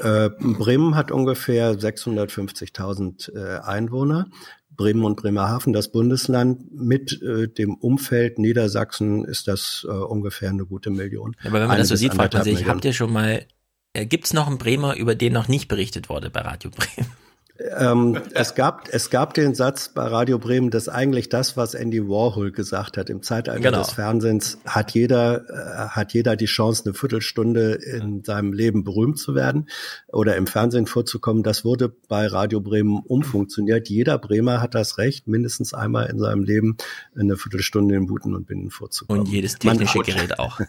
Bremen 0.00 0.94
hat 0.94 1.10
ungefähr 1.10 1.72
650.000 1.72 3.60
Einwohner. 3.60 4.28
Bremen 4.70 5.04
und 5.04 5.16
Bremerhaven, 5.16 5.72
das 5.72 5.90
Bundesland 5.90 6.72
mit 6.72 7.20
dem 7.20 7.74
Umfeld 7.74 8.38
Niedersachsen 8.38 9.24
ist 9.24 9.48
das 9.48 9.82
ungefähr 9.84 10.50
eine 10.50 10.64
gute 10.64 10.90
Million. 10.90 11.34
Aber 11.40 11.54
wenn 11.54 11.62
man 11.62 11.70
eine 11.72 11.80
das 11.80 11.88
so 11.88 11.96
sieht, 11.96 12.14
fragt 12.14 12.34
man 12.34 12.44
sich, 12.44 12.66
habt 12.66 12.84
ihr 12.84 12.92
schon 12.92 13.12
mal, 13.12 13.44
äh, 13.92 14.06
gibt 14.06 14.26
es 14.26 14.32
noch 14.32 14.46
einen 14.46 14.58
Bremer, 14.58 14.96
über 14.96 15.16
den 15.16 15.32
noch 15.32 15.48
nicht 15.48 15.68
berichtet 15.68 16.08
wurde 16.08 16.30
bei 16.30 16.40
Radio 16.40 16.70
Bremen? 16.70 17.10
Ähm, 17.58 18.20
es, 18.34 18.54
gab, 18.54 18.88
es 18.92 19.10
gab 19.10 19.34
den 19.34 19.54
Satz 19.54 19.88
bei 19.88 20.04
Radio 20.04 20.38
Bremen, 20.38 20.70
dass 20.70 20.88
eigentlich 20.88 21.28
das, 21.28 21.56
was 21.56 21.74
Andy 21.74 22.08
Warhol 22.08 22.52
gesagt 22.52 22.96
hat, 22.96 23.10
im 23.10 23.22
Zeitalter 23.22 23.60
genau. 23.60 23.78
des 23.78 23.90
Fernsehens 23.90 24.58
hat 24.64 24.92
jeder, 24.92 25.44
äh, 25.48 25.88
hat 25.88 26.12
jeder 26.12 26.36
die 26.36 26.46
Chance, 26.46 26.84
eine 26.84 26.94
Viertelstunde 26.94 27.74
in 27.74 28.22
seinem 28.22 28.52
Leben 28.52 28.84
berühmt 28.84 29.18
zu 29.18 29.34
werden 29.34 29.68
oder 30.06 30.36
im 30.36 30.46
Fernsehen 30.46 30.86
vorzukommen. 30.86 31.42
Das 31.42 31.64
wurde 31.64 31.88
bei 31.88 32.28
Radio 32.28 32.60
Bremen 32.60 33.00
umfunktioniert. 33.00 33.88
Jeder 33.88 34.18
Bremer 34.18 34.60
hat 34.60 34.76
das 34.76 34.98
Recht, 34.98 35.26
mindestens 35.26 35.74
einmal 35.74 36.06
in 36.06 36.20
seinem 36.20 36.44
Leben 36.44 36.76
eine 37.18 37.36
Viertelstunde 37.36 37.96
in 37.96 38.06
Buten 38.06 38.36
und 38.36 38.46
Binnen 38.46 38.70
vorzukommen. 38.70 39.22
Und 39.22 39.28
jedes 39.28 39.58
technische 39.58 39.98
Gerät 40.00 40.38
auch. 40.38 40.60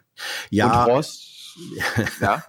ja. 0.50 0.84
Und 0.84 0.92
Ross, 0.92 1.56
ja. 2.22 2.42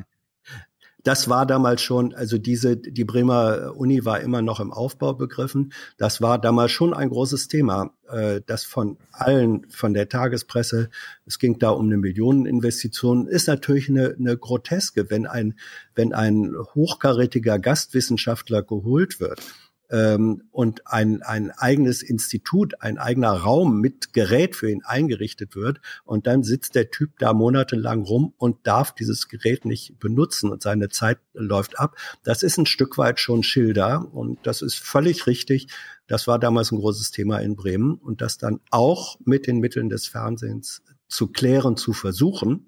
Das 1.10 1.28
war 1.28 1.48
damals 1.48 1.82
schon, 1.82 2.14
also 2.14 2.38
diese, 2.38 2.78
die 2.78 3.04
Bremer 3.04 3.74
Uni 3.76 4.06
war 4.06 4.20
immer 4.22 4.44
noch 4.44 4.60
im 4.60 4.72
Aufbau 4.72 5.16
begriffen. 5.16 5.74
Das 5.98 6.22
war 6.22 6.38
damals 6.38 6.72
schon 6.72 6.94
ein 6.94 7.10
großes 7.10 7.48
Thema, 7.48 7.96
äh, 8.12 8.42
das 8.46 8.64
von 8.64 8.98
allen, 9.12 9.66
von 9.72 9.96
der 9.96 10.08
Tagespresse, 10.08 10.92
es 11.26 11.40
ging 11.40 11.58
da 11.58 11.72
um 11.72 11.88
eine 11.88 11.98
Millioneninvestition, 11.98 13.26
ist 13.26 13.48
natürlich 13.48 13.90
eine, 13.90 14.18
eine 14.20 14.38
groteske, 14.38 15.10
wenn 15.10 15.26
ein, 15.26 15.56
wenn 15.96 16.14
ein 16.14 16.54
hochkarätiger 16.76 17.58
Gastwissenschaftler 17.58 18.62
geholt 18.62 19.20
wird 19.20 19.42
ähm, 19.90 20.44
und 20.52 20.88
ein, 20.88 21.22
ein 21.24 21.52
eigenes 21.52 22.02
Institut, 22.04 22.82
ein 22.82 22.98
eigener 22.98 23.32
Raum 23.32 23.80
mit 23.80 24.14
Gerät 24.14 24.56
für 24.56 24.70
ihn 24.70 24.84
eingerichtet 24.84 25.56
wird 25.56 25.82
und 26.06 26.28
dann 26.28 26.44
sitzt 26.44 26.76
der 26.76 26.92
Typ 26.92 27.18
da 27.20 27.34
monatelang 27.34 28.04
rum 28.04 28.34
und 28.38 28.68
darf 28.68 28.94
dieses 28.94 29.28
Gerät 29.28 29.66
nicht 29.66 30.00
benutzen 30.00 30.52
und 30.52 30.62
seine 30.62 30.90
Zeit 30.90 31.20
läuft 31.34 31.80
ab. 31.80 31.96
Das 32.24 32.44
ist 32.44 32.58
ein 32.58 32.66
Stück 32.66 32.98
weit 32.98 33.20
schon 33.20 33.44
Schilder 33.44 34.08
und 34.14 34.40
das 34.44 34.62
ist 34.62 34.76
völlig 34.76 35.28
richtig. 35.28 35.68
Das 36.08 36.28
war 36.28 36.40
damals 36.40 36.72
ein 36.72 36.80
großes 36.80 37.12
Thema 37.12 37.40
in 37.40 37.56
Bremen 37.56 37.96
und 37.96 38.22
das 38.22 38.38
dann 38.38 38.60
auch 38.72 39.20
mit 39.26 39.48
den 39.48 39.60
Mitteln 39.60 39.90
des 39.90 40.08
Fernsehens 40.08 40.84
zu 41.08 41.28
klären, 41.28 41.78
zu 41.78 41.94
versuchen, 41.94 42.68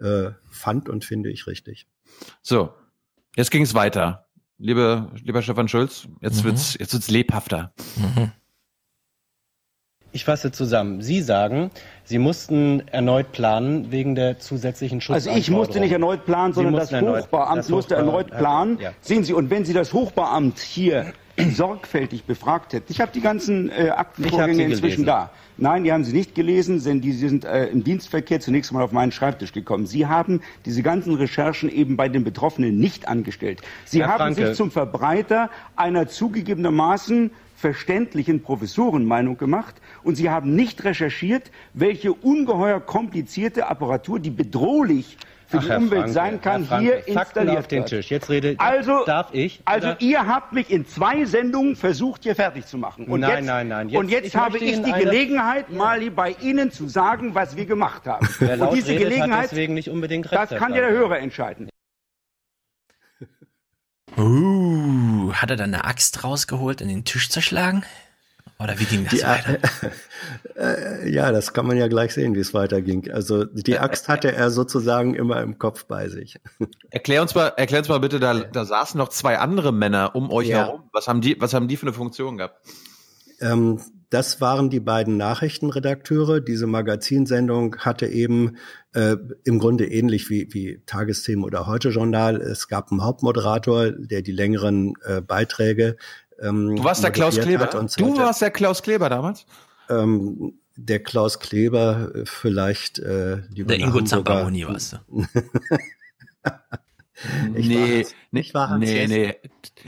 äh, 0.00 0.30
fand 0.50 0.88
und 0.88 1.04
finde 1.04 1.30
ich 1.30 1.46
richtig. 1.46 1.86
So, 2.42 2.72
jetzt 3.34 3.50
ging 3.50 3.62
es 3.62 3.74
weiter. 3.74 4.25
Liebe, 4.58 5.10
lieber 5.22 5.42
Stefan 5.42 5.68
Schulz, 5.68 6.08
jetzt 6.20 6.40
mhm. 6.40 6.48
wird's, 6.48 6.76
jetzt 6.78 6.92
wird's 6.92 7.10
lebhafter. 7.10 7.72
Mhm. 7.96 8.32
Ich 10.12 10.24
fasse 10.24 10.50
zusammen. 10.50 11.02
Sie 11.02 11.20
sagen, 11.20 11.70
Sie 12.04 12.18
mussten 12.18 12.88
erneut 12.88 13.32
planen 13.32 13.92
wegen 13.92 14.14
der 14.14 14.38
zusätzlichen 14.38 15.02
Schutz. 15.02 15.14
Also 15.14 15.30
ich 15.30 15.50
musste 15.50 15.78
nicht 15.78 15.92
erneut 15.92 16.24
planen, 16.24 16.54
sondern 16.54 16.74
das 16.74 16.90
Hochbauamt 16.90 17.58
das 17.58 17.68
musste 17.68 17.96
erneut 17.96 18.30
planen. 18.30 18.78
Ja. 18.80 18.92
Sehen 19.02 19.24
Sie, 19.24 19.34
und 19.34 19.50
wenn 19.50 19.66
Sie 19.66 19.74
das 19.74 19.92
Hochbauamt 19.92 20.58
hier 20.58 21.12
sorgfältig 21.52 22.24
befragt 22.24 22.72
hätten, 22.72 22.90
ich 22.90 23.00
habe 23.00 23.12
die 23.12 23.20
ganzen 23.20 23.70
äh, 23.70 23.90
Aktenvorgänge 23.90 24.64
inzwischen 24.64 25.04
da. 25.04 25.30
Nein, 25.58 25.84
die 25.84 25.92
haben 25.92 26.04
Sie 26.04 26.12
nicht 26.12 26.34
gelesen, 26.34 26.82
denn 26.82 27.00
die 27.00 27.12
sind 27.12 27.44
äh, 27.44 27.66
im 27.66 27.82
Dienstverkehr 27.82 28.40
zunächst 28.40 28.72
mal 28.72 28.82
auf 28.82 28.92
meinen 28.92 29.12
Schreibtisch 29.12 29.52
gekommen. 29.52 29.86
Sie 29.86 30.06
haben 30.06 30.42
diese 30.66 30.82
ganzen 30.82 31.14
Recherchen 31.14 31.70
eben 31.70 31.96
bei 31.96 32.08
den 32.08 32.24
Betroffenen 32.24 32.78
nicht 32.78 33.08
angestellt. 33.08 33.62
Sie 33.86 34.00
Herr 34.00 34.08
haben 34.08 34.34
Franke. 34.34 34.48
sich 34.48 34.56
zum 34.56 34.70
Verbreiter 34.70 35.50
einer 35.74 36.08
zugegebenermaßen 36.08 37.30
verständlichen 37.56 38.42
Professorenmeinung 38.42 39.38
gemacht 39.38 39.76
und 40.02 40.16
sie 40.16 40.28
haben 40.28 40.54
nicht 40.54 40.84
recherchiert, 40.84 41.50
welche 41.72 42.12
ungeheuer 42.12 42.80
komplizierte 42.80 43.66
Apparatur, 43.66 44.20
die 44.20 44.30
bedrohlich 44.30 45.16
für 45.46 45.58
Ach, 45.58 45.62
die 45.62 45.68
Herr 45.68 45.78
Umwelt 45.78 46.00
Franke, 46.00 46.12
sein 46.12 46.40
kann, 46.40 46.64
Franke, 46.66 46.84
hier 46.84 47.14
Fakten 47.14 47.18
installiert 47.18 47.58
auf 47.58 47.68
den 47.68 47.86
Tisch. 47.86 48.10
Jetzt 48.10 48.28
rede 48.28 48.56
also, 48.58 49.04
darf 49.04 49.32
ich? 49.32 49.60
Also 49.64 49.88
oder? 49.88 50.00
ihr 50.00 50.26
habt 50.26 50.52
mich 50.52 50.70
in 50.70 50.86
zwei 50.86 51.24
Sendungen 51.24 51.76
versucht, 51.76 52.24
hier 52.24 52.34
fertig 52.34 52.66
zu 52.66 52.78
machen. 52.78 53.06
Und 53.06 53.20
nein, 53.20 53.38
jetzt, 53.38 53.46
nein, 53.46 53.68
nein. 53.68 53.88
Jetzt, 53.88 53.98
und 53.98 54.10
jetzt 54.10 54.26
ich 54.26 54.36
habe 54.36 54.58
ich 54.58 54.82
die 54.82 54.92
Gelegenheit, 54.92 55.66
ja. 55.70 55.76
mal 55.76 56.10
bei 56.10 56.36
Ihnen 56.40 56.70
zu 56.70 56.88
sagen, 56.88 57.34
was 57.34 57.56
wir 57.56 57.66
gemacht 57.66 58.06
haben. 58.06 58.28
Wer 58.38 58.60
und 58.60 58.74
diese 58.74 58.90
redet, 58.90 59.04
Gelegenheit, 59.04 59.50
deswegen 59.50 59.74
nicht 59.74 59.88
unbedingt 59.88 60.30
recht, 60.30 60.50
das 60.50 60.58
kann 60.58 60.74
ja 60.74 60.80
der 60.80 60.90
Hörer 60.90 61.18
entscheiden. 61.18 61.68
Uh, 64.16 65.32
hat 65.34 65.50
er 65.50 65.56
dann 65.56 65.74
eine 65.74 65.84
Axt 65.84 66.24
rausgeholt 66.24 66.80
und 66.80 66.88
den 66.88 67.04
Tisch 67.04 67.28
zerschlagen? 67.28 67.84
Oder 68.58 68.78
wie 68.78 68.84
ging 68.84 69.04
das 69.04 69.14
die, 69.14 69.22
weiter? 69.22 69.58
Äh, 70.56 71.10
ja, 71.10 71.32
das 71.32 71.52
kann 71.52 71.66
man 71.66 71.76
ja 71.76 71.86
gleich 71.86 72.14
sehen, 72.14 72.34
wie 72.34 72.40
es 72.40 72.54
weiterging. 72.54 73.10
Also 73.10 73.44
die 73.44 73.78
Axt 73.78 74.08
hatte 74.08 74.32
er 74.32 74.50
sozusagen 74.50 75.14
immer 75.14 75.42
im 75.42 75.58
Kopf 75.58 75.84
bei 75.84 76.08
sich. 76.08 76.40
Erklär 76.90 77.20
uns 77.20 77.34
mal, 77.34 77.48
erklär 77.58 77.80
uns 77.80 77.90
mal 77.90 78.00
bitte, 78.00 78.18
da, 78.18 78.32
da 78.40 78.64
saßen 78.64 78.96
noch 78.96 79.10
zwei 79.10 79.38
andere 79.38 79.70
Männer 79.70 80.16
um 80.16 80.30
euch 80.30 80.48
ja. 80.48 80.64
herum. 80.64 80.88
Was 80.92 81.08
haben 81.08 81.20
die, 81.20 81.38
was 81.38 81.52
haben 81.52 81.68
die 81.68 81.76
für 81.76 81.86
eine 81.86 81.92
Funktion 81.92 82.38
gehabt? 82.38 82.66
Ähm, 83.40 83.80
das 84.08 84.40
waren 84.40 84.70
die 84.70 84.80
beiden 84.80 85.16
Nachrichtenredakteure. 85.16 86.40
Diese 86.40 86.66
Magazinsendung 86.66 87.76
hatte 87.78 88.06
eben 88.06 88.56
äh, 88.94 89.16
im 89.44 89.58
Grunde 89.58 89.86
ähnlich 89.86 90.30
wie, 90.30 90.48
wie 90.54 90.80
Tagesthemen 90.86 91.44
oder 91.44 91.66
Heute 91.66 91.88
Journal. 91.90 92.36
Es 92.36 92.68
gab 92.68 92.90
einen 92.90 93.04
Hauptmoderator, 93.04 93.90
der 93.90 94.22
die 94.22 94.32
längeren 94.32 94.94
äh, 95.04 95.20
Beiträge. 95.20 95.96
Ähm, 96.40 96.76
du 96.76 96.84
warst 96.84 97.02
der 97.02 97.10
Klaus 97.10 97.38
Kleber. 97.38 97.66
du 97.66 98.16
warst 98.16 98.42
der 98.42 98.50
Klaus 98.50 98.82
Kleber 98.82 99.08
damals. 99.08 99.46
Ähm, 99.88 100.54
der 100.76 101.02
Klaus 101.02 101.38
Kleber 101.38 102.14
äh, 102.14 102.26
vielleicht 102.26 102.98
äh, 102.98 103.42
der 103.50 103.78
Ingo 103.78 104.02
Zamparoni 104.02 104.66
warst 104.66 105.00
du. 105.08 105.26
Ich 107.54 107.66
nee, 107.66 108.02
war, 108.02 108.10
nicht 108.30 108.54
war 108.54 108.68
Hans 108.68 108.84
nee, 108.84 109.06
nee. 109.06 109.34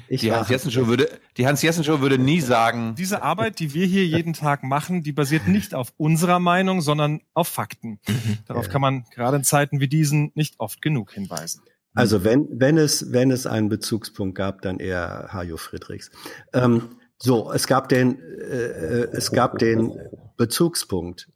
Ich 0.09 0.23
die 0.23 0.33
Hans 0.33 0.49
Jessen 0.49 0.71
Show 0.71 0.87
würde, 0.87 1.11
die 1.37 1.47
Hans 1.47 1.61
Jessen 1.61 1.85
Show 1.85 2.01
würde 2.01 2.19
nie 2.19 2.41
sagen. 2.41 2.95
Diese 2.97 3.23
Arbeit, 3.23 3.61
die 3.61 3.75
wir 3.75 3.87
hier 3.87 4.07
jeden 4.07 4.33
Tag 4.33 4.63
machen, 4.63 5.03
die 5.03 5.13
basiert 5.13 5.47
nicht 5.47 5.75
auf 5.75 5.93
unserer 5.99 6.39
Meinung, 6.39 6.81
sondern 6.81 7.21
auf 7.35 7.49
Fakten. 7.49 8.01
Mhm. 8.09 8.39
Darauf 8.47 8.67
ja. 8.67 8.73
kann 8.73 8.81
man 8.81 9.05
gerade 9.15 9.37
in 9.37 9.45
Zeiten 9.45 9.79
wie 9.79 9.89
diesen 9.89 10.33
nicht 10.35 10.59
oft 10.59 10.81
genug 10.81 11.13
hinweisen. 11.13 11.63
Also 11.95 12.25
wenn, 12.25 12.49
wenn 12.51 12.79
es, 12.79 13.13
wenn 13.13 13.31
es 13.31 13.47
einen 13.47 13.69
Bezugspunkt 13.69 14.37
gab, 14.37 14.63
dann 14.63 14.79
eher 14.79 15.29
Hajo 15.33 15.57
Friedrichs. 15.57 16.11
Ähm, 16.53 16.97
so, 17.19 17.53
es 17.53 17.67
gab 17.67 17.89
den, 17.89 18.21
äh, 18.21 19.03
äh 19.03 19.09
es 19.13 19.33
gab 19.33 19.59
den 19.59 19.99
Bezugspunkt, 20.37 21.29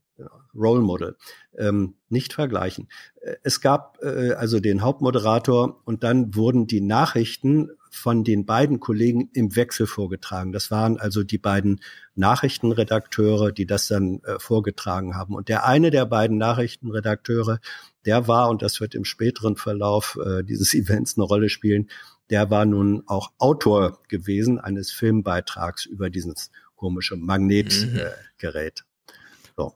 Role 0.55 0.82
Model 0.82 1.16
ähm, 1.57 1.94
nicht 2.09 2.32
vergleichen. 2.32 2.88
Äh, 3.20 3.36
es 3.42 3.61
gab 3.61 3.98
äh, 4.03 4.32
also 4.32 4.61
den 4.61 4.82
Hauptmoderator 4.82 5.80
und 5.84 6.05
dann 6.05 6.34
wurden 6.34 6.66
die 6.66 6.80
Nachrichten 6.80 7.70
von 7.90 8.24
den 8.24 8.46
beiden 8.46 8.80
Kollegen 8.80 9.28
im 9.34 9.55
Wechsel 9.55 9.86
vorgetragen. 9.86 10.53
Das 10.53 10.70
waren 10.70 10.98
also 10.98 11.22
die 11.22 11.38
beiden 11.38 11.80
Nachrichtenredakteure, 12.14 13.53
die 13.53 13.66
das 13.66 13.86
dann 13.86 14.20
äh, 14.24 14.38
vorgetragen 14.38 15.14
haben. 15.14 15.34
Und 15.34 15.48
der 15.48 15.66
eine 15.66 15.90
der 15.90 16.07
beiden 16.07 16.38
Nachrichtenredakteure, 16.38 17.61
der 18.07 18.26
war, 18.28 18.48
und 18.48 18.62
das 18.62 18.80
wird 18.80 18.94
im 18.94 19.05
späteren 19.05 19.57
Verlauf 19.57 20.18
äh, 20.24 20.42
dieses 20.42 20.72
Events 20.74 21.16
eine 21.16 21.24
Rolle 21.24 21.50
spielen, 21.50 21.90
der 22.30 22.50
war 22.50 22.64
nun 22.64 23.03
auch 23.07 23.32
Autor 23.38 23.98
gewesen 24.09 24.59
eines 24.59 24.90
Filmbeitrags 24.90 25.84
über 25.84 26.09
dieses 26.09 26.50
komische 26.76 27.16
Magnetgerät. 27.16 27.92
Mhm. 27.92 27.98
Äh, 27.98 29.53
so. 29.55 29.74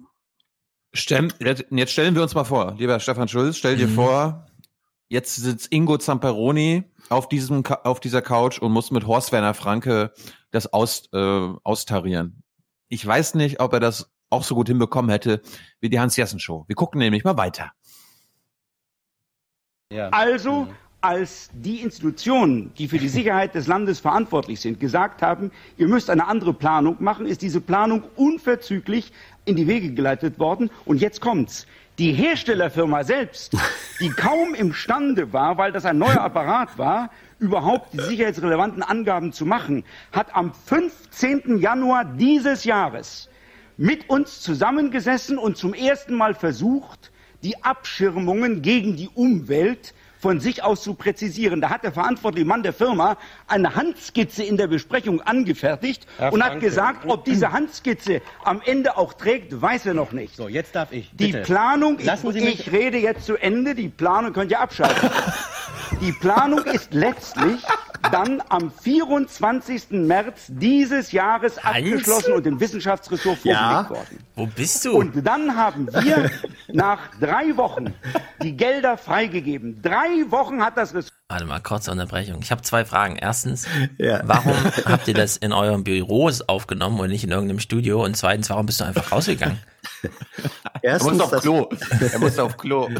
Stell, 0.96 1.28
jetzt 1.38 1.92
stellen 1.92 2.14
wir 2.14 2.22
uns 2.22 2.34
mal 2.34 2.44
vor, 2.44 2.74
lieber 2.78 2.98
Stefan 3.00 3.28
Schulz, 3.28 3.58
stell 3.58 3.76
dir 3.76 3.86
mhm. 3.86 3.94
vor, 3.94 4.46
jetzt 5.08 5.36
sitzt 5.36 5.70
Ingo 5.70 5.98
Zamperoni 5.98 6.84
auf 7.10 7.28
diesem 7.28 7.64
auf 7.66 8.00
dieser 8.00 8.22
Couch 8.22 8.58
und 8.58 8.72
muss 8.72 8.90
mit 8.90 9.06
Horst 9.06 9.30
Werner 9.30 9.52
Franke 9.54 10.12
das 10.50 10.72
aus, 10.72 11.08
äh, 11.12 11.48
austarieren. 11.62 12.42
Ich 12.88 13.06
weiß 13.06 13.34
nicht, 13.34 13.60
ob 13.60 13.74
er 13.74 13.80
das 13.80 14.10
auch 14.30 14.42
so 14.42 14.54
gut 14.54 14.68
hinbekommen 14.68 15.10
hätte 15.10 15.42
wie 15.80 15.90
die 15.90 16.00
Hans 16.00 16.16
Jessen 16.16 16.40
Show. 16.40 16.64
Wir 16.66 16.76
gucken 16.76 16.98
nämlich 16.98 17.24
mal 17.24 17.36
weiter. 17.36 17.72
Ja. 19.92 20.08
Also 20.08 20.64
mhm 20.64 20.74
als 21.06 21.50
die 21.52 21.82
Institutionen, 21.82 22.72
die 22.76 22.88
für 22.88 22.98
die 22.98 23.08
Sicherheit 23.08 23.54
des 23.54 23.68
Landes 23.68 24.00
verantwortlich 24.00 24.58
sind, 24.58 24.80
gesagt 24.80 25.22
haben, 25.22 25.52
ihr 25.76 25.86
müsst 25.86 26.10
eine 26.10 26.26
andere 26.26 26.52
Planung 26.52 26.96
machen, 26.98 27.26
ist 27.26 27.42
diese 27.42 27.60
Planung 27.60 28.02
unverzüglich 28.16 29.12
in 29.46 29.56
die 29.56 29.66
Wege 29.66 29.92
geleitet 29.94 30.38
worden. 30.38 30.70
Und 30.84 31.00
jetzt 31.00 31.20
kommt's. 31.22 31.66
Die 31.98 32.12
Herstellerfirma 32.12 33.04
selbst, 33.04 33.56
die 34.00 34.10
kaum 34.10 34.54
imstande 34.54 35.32
war, 35.32 35.56
weil 35.56 35.72
das 35.72 35.86
ein 35.86 35.96
neuer 35.96 36.20
Apparat 36.20 36.76
war, 36.76 37.10
überhaupt 37.38 37.94
die 37.94 38.00
sicherheitsrelevanten 38.00 38.82
Angaben 38.82 39.32
zu 39.32 39.46
machen, 39.46 39.82
hat 40.12 40.34
am 40.36 40.52
15. 40.52 41.58
Januar 41.58 42.04
dieses 42.04 42.64
Jahres 42.64 43.30
mit 43.78 44.10
uns 44.10 44.40
zusammengesessen 44.40 45.38
und 45.38 45.56
zum 45.56 45.72
ersten 45.72 46.14
Mal 46.14 46.34
versucht, 46.34 47.10
die 47.42 47.62
Abschirmungen 47.62 48.62
gegen 48.62 48.96
die 48.96 49.08
Umwelt 49.14 49.94
von 50.26 50.40
sich 50.40 50.64
aus 50.64 50.82
zu 50.82 50.94
präzisieren. 50.94 51.60
Da 51.60 51.70
hat 51.70 51.84
der 51.84 51.92
verantwortliche 51.92 52.46
Mann 52.46 52.64
der 52.64 52.72
Firma 52.72 53.16
eine 53.46 53.76
Handskizze 53.76 54.42
in 54.42 54.56
der 54.56 54.66
Besprechung 54.66 55.20
angefertigt 55.20 56.04
Herr 56.18 56.32
und 56.32 56.40
Franke. 56.40 56.56
hat 56.56 56.60
gesagt, 56.60 57.06
ob 57.06 57.24
diese 57.24 57.52
Handskizze 57.52 58.20
am 58.42 58.60
Ende 58.64 58.96
auch 58.96 59.12
trägt, 59.12 59.62
weiß 59.62 59.86
er 59.86 59.94
noch 59.94 60.10
nicht. 60.10 60.34
So, 60.34 60.48
jetzt 60.48 60.74
darf 60.74 60.90
ich. 60.90 61.12
Bitte. 61.12 61.38
Die 61.38 61.44
Planung, 61.44 61.98
Lassen 62.00 62.34
ich, 62.34 62.66
ich 62.66 62.72
rede 62.72 62.98
jetzt 62.98 63.24
zu 63.24 63.36
Ende, 63.36 63.76
die 63.76 63.88
Planung 63.88 64.32
könnt 64.32 64.50
ihr 64.50 64.58
abschalten. 64.58 65.10
die 66.00 66.12
Planung 66.12 66.64
ist 66.64 66.92
letztlich 66.92 67.62
dann 68.10 68.42
am 68.48 68.70
24. 68.70 69.90
März 69.90 70.46
dieses 70.48 71.12
Jahres 71.12 71.58
abgeschlossen 71.58 72.34
und 72.34 72.46
dem 72.46 72.60
Wissenschaftsressort 72.60 73.38
vorgelegt 73.38 73.60
ja. 73.60 73.90
worden. 73.90 74.18
Wo 74.34 74.46
bist 74.46 74.84
du? 74.84 74.98
Und 74.98 75.26
dann 75.26 75.56
haben 75.56 75.88
wir 75.92 76.30
nach 76.72 76.98
drei 77.20 77.56
Wochen 77.56 77.94
die 78.42 78.56
Gelder 78.56 78.96
freigegeben. 78.96 79.80
Drei 79.82 80.30
Wochen 80.30 80.62
hat 80.62 80.76
das 80.76 80.94
Ressort. 80.94 81.12
Warte 81.28 81.46
mal, 81.46 81.60
kurze 81.60 81.90
Unterbrechung. 81.90 82.40
Ich 82.40 82.52
habe 82.52 82.62
zwei 82.62 82.84
Fragen. 82.84 83.16
Erstens, 83.16 83.66
ja. 83.98 84.20
warum 84.24 84.54
habt 84.84 85.08
ihr 85.08 85.14
das 85.14 85.36
in 85.36 85.52
eurem 85.52 85.82
Büro 85.82 86.30
aufgenommen 86.46 87.00
und 87.00 87.08
nicht 87.08 87.24
in 87.24 87.30
irgendeinem 87.30 87.58
Studio? 87.58 88.04
Und 88.04 88.16
zweitens, 88.16 88.48
warum 88.50 88.66
bist 88.66 88.80
du 88.80 88.84
einfach 88.84 89.10
rausgegangen? 89.10 89.58
Erstens, 90.82 91.12
er 91.12 91.16
muss 91.18 91.32
auf 91.32 91.40
Klo. 91.40 91.68
Er 92.12 92.18
muss 92.20 92.38
auf 92.38 92.56
Klo. 92.56 92.88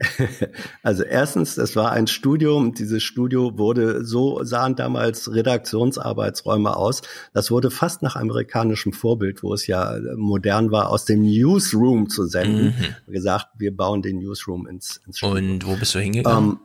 Also 0.82 1.02
erstens, 1.02 1.54
das 1.54 1.76
war 1.76 1.92
ein 1.92 2.06
Studium. 2.06 2.74
Dieses 2.74 3.02
Studio 3.02 3.58
wurde, 3.58 4.04
so 4.04 4.42
sahen 4.44 4.76
damals 4.76 5.32
Redaktionsarbeitsräume 5.32 6.76
aus. 6.76 7.02
Das 7.32 7.50
wurde 7.50 7.70
fast 7.70 8.02
nach 8.02 8.16
amerikanischem 8.16 8.92
Vorbild, 8.92 9.42
wo 9.42 9.54
es 9.54 9.66
ja 9.66 9.98
modern 10.16 10.70
war, 10.70 10.90
aus 10.90 11.04
dem 11.04 11.22
Newsroom 11.22 12.08
zu 12.08 12.26
senden. 12.26 12.74
Mhm. 13.06 13.12
Gesagt, 13.12 13.48
wir 13.58 13.76
bauen 13.76 14.02
den 14.02 14.18
Newsroom 14.18 14.66
ins, 14.66 15.00
ins 15.06 15.18
Studio. 15.18 15.36
Und 15.36 15.66
wo 15.66 15.76
bist 15.76 15.94
du 15.94 15.98
hingegangen? 15.98 16.50
Ähm, 16.50 16.58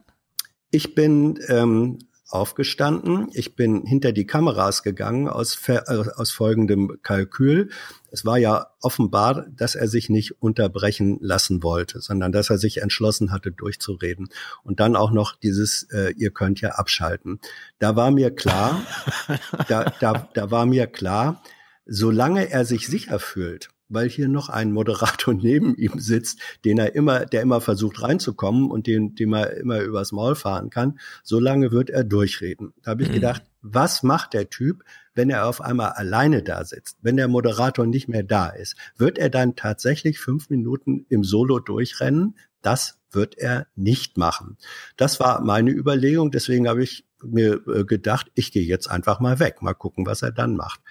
ich 0.70 0.96
bin 0.96 1.40
ähm, 1.50 2.00
aufgestanden. 2.34 3.28
Ich 3.34 3.56
bin 3.56 3.86
hinter 3.86 4.12
die 4.12 4.26
Kameras 4.26 4.82
gegangen 4.82 5.28
aus, 5.28 5.58
äh, 5.68 5.80
aus 5.86 6.32
folgendem 6.32 6.98
Kalkül. 7.04 7.70
Es 8.10 8.26
war 8.26 8.38
ja 8.38 8.68
offenbar, 8.82 9.46
dass 9.56 9.76
er 9.76 9.88
sich 9.88 10.10
nicht 10.10 10.42
unterbrechen 10.42 11.20
lassen 11.22 11.62
wollte, 11.62 12.02
sondern 12.02 12.32
dass 12.32 12.50
er 12.50 12.58
sich 12.58 12.82
entschlossen 12.82 13.32
hatte, 13.32 13.52
durchzureden. 13.52 14.30
Und 14.64 14.80
dann 14.80 14.96
auch 14.96 15.12
noch 15.12 15.36
dieses, 15.36 15.84
äh, 15.92 16.14
ihr 16.18 16.32
könnt 16.32 16.60
ja 16.60 16.72
abschalten. 16.72 17.40
Da 17.78 17.96
war 17.96 18.10
mir 18.10 18.32
klar, 18.32 18.82
da, 19.68 19.94
da, 20.00 20.28
da 20.34 20.52
war 20.52 20.66
mir 20.66 20.88
klar, 20.88 21.44
solange 21.86 22.50
er 22.50 22.66
sich 22.66 22.88
sicher 22.88 23.20
fühlt, 23.20 23.70
weil 23.94 24.10
hier 24.10 24.28
noch 24.28 24.50
ein 24.50 24.72
Moderator 24.72 25.34
neben 25.42 25.76
ihm 25.76 26.00
sitzt, 26.00 26.40
den 26.66 26.78
er 26.78 26.96
immer, 26.96 27.26
der 27.26 27.42
immer 27.42 27.62
versucht 27.62 28.02
reinzukommen 28.02 28.70
und 28.70 28.88
den, 28.88 29.16
dem 29.16 29.34
er 29.34 29.58
immer 29.58 29.80
übers 29.82 30.12
Maul 30.12 30.36
fahren 30.36 30.70
kann. 30.70 31.00
So 31.24 31.40
lange 31.40 31.72
wird 31.72 31.90
er 31.90 32.04
durchreden. 32.04 32.74
Da 32.82 32.92
habe 32.92 33.04
ich 33.04 33.10
mhm. 33.10 33.14
gedacht, 33.14 33.44
was 33.62 34.04
macht 34.04 34.34
der 34.34 34.50
Typ, 34.50 34.84
wenn 35.16 35.30
er 35.30 35.48
auf 35.48 35.62
einmal 35.62 35.92
alleine 35.92 36.44
da 36.44 36.66
sitzt, 36.66 36.98
wenn 37.02 37.18
der 37.18 37.28
Moderator 37.28 37.86
nicht 37.86 38.10
mehr 38.10 38.24
da 38.24 38.48
ist? 38.48 38.76
Wird 38.98 39.18
er 39.18 39.30
dann 39.30 39.56
tatsächlich 39.56 40.20
fünf 40.20 40.50
Minuten 40.50 41.06
im 41.10 41.24
Solo 41.24 41.60
durchrennen? 41.60 42.36
Das 42.62 43.00
wird 43.12 43.38
er 43.38 43.68
nicht 43.76 44.18
machen. 44.18 44.58
Das 44.98 45.20
war 45.20 45.42
meine 45.42 45.72
Überlegung. 45.72 46.32
Deswegen 46.32 46.68
habe 46.68 46.84
ich 46.84 47.06
mir 47.24 47.62
äh, 47.68 47.86
gedacht, 47.86 48.32
ich 48.36 48.52
gehe 48.52 48.64
jetzt 48.64 48.88
einfach 48.88 49.20
mal 49.20 49.40
weg, 49.40 49.62
mal 49.62 49.74
gucken, 49.74 50.06
was 50.06 50.22
er 50.22 50.32
dann 50.32 50.56
macht. 50.56 50.82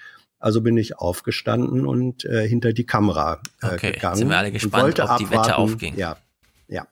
Also 0.43 0.59
bin 0.59 0.75
ich 0.75 0.99
aufgestanden 0.99 1.85
und 1.85 2.25
äh, 2.25 2.45
hinter 2.45 2.73
die 2.73 2.85
Kamera 2.85 3.39
äh, 3.61 3.75
okay, 3.75 3.93
gegangen. 3.93 4.17
Sind 4.17 4.27
wir 4.27 4.37
alle 4.37 4.51
gespannt, 4.51 4.99
ob 4.99 5.17
die 5.17 5.29
Wette 5.31 5.55
aufging. 5.55 5.95
Ja, 5.95 6.17
ja. 6.67 6.85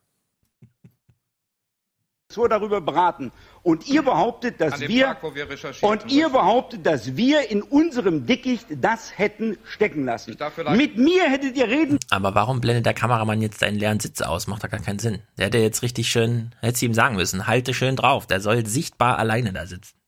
So 2.32 2.48
darüber 2.48 2.80
beraten. 2.80 3.34
Und 3.62 3.90
ihr 3.90 4.04
behauptet, 4.04 4.62
dass 4.62 4.80
wir, 4.80 5.04
Tag, 5.04 5.36
wir 5.36 5.48
und 5.82 6.10
ihr 6.10 6.30
behauptet, 6.30 6.86
dass 6.86 7.18
wir 7.18 7.52
in 7.52 7.62
unserem 7.62 8.26
Dickicht 8.26 8.68
das 8.80 9.18
hätten 9.18 9.58
stecken 9.66 10.06
lassen. 10.06 10.38
Mit 10.78 10.98
mir 10.98 11.30
hättet 11.30 11.58
ihr 11.58 11.68
reden. 11.68 12.00
Aber 12.10 12.34
warum 12.34 12.62
blendet 12.62 12.86
der 12.86 12.94
Kameramann 12.94 13.42
jetzt 13.42 13.62
deinen 13.62 13.78
leeren 13.78 14.00
Sitz 14.00 14.22
aus? 14.22 14.48
Macht 14.48 14.64
doch 14.64 14.70
gar 14.70 14.80
keinen 14.80 15.00
Sinn. 15.00 15.20
Der 15.38 15.48
hätte 15.48 15.58
jetzt 15.58 15.82
richtig 15.82 16.08
schön, 16.08 16.56
hätte 16.62 16.80
sie 16.80 16.86
ihm 16.86 16.94
sagen 16.94 17.18
müssen, 17.18 17.48
halte 17.48 17.74
schön 17.74 17.98
drauf. 17.98 18.28
Der 18.28 18.40
soll 18.40 18.66
sichtbar 18.66 19.20
alleine 19.20 19.52
da 19.52 19.66
sitzen. 19.66 20.01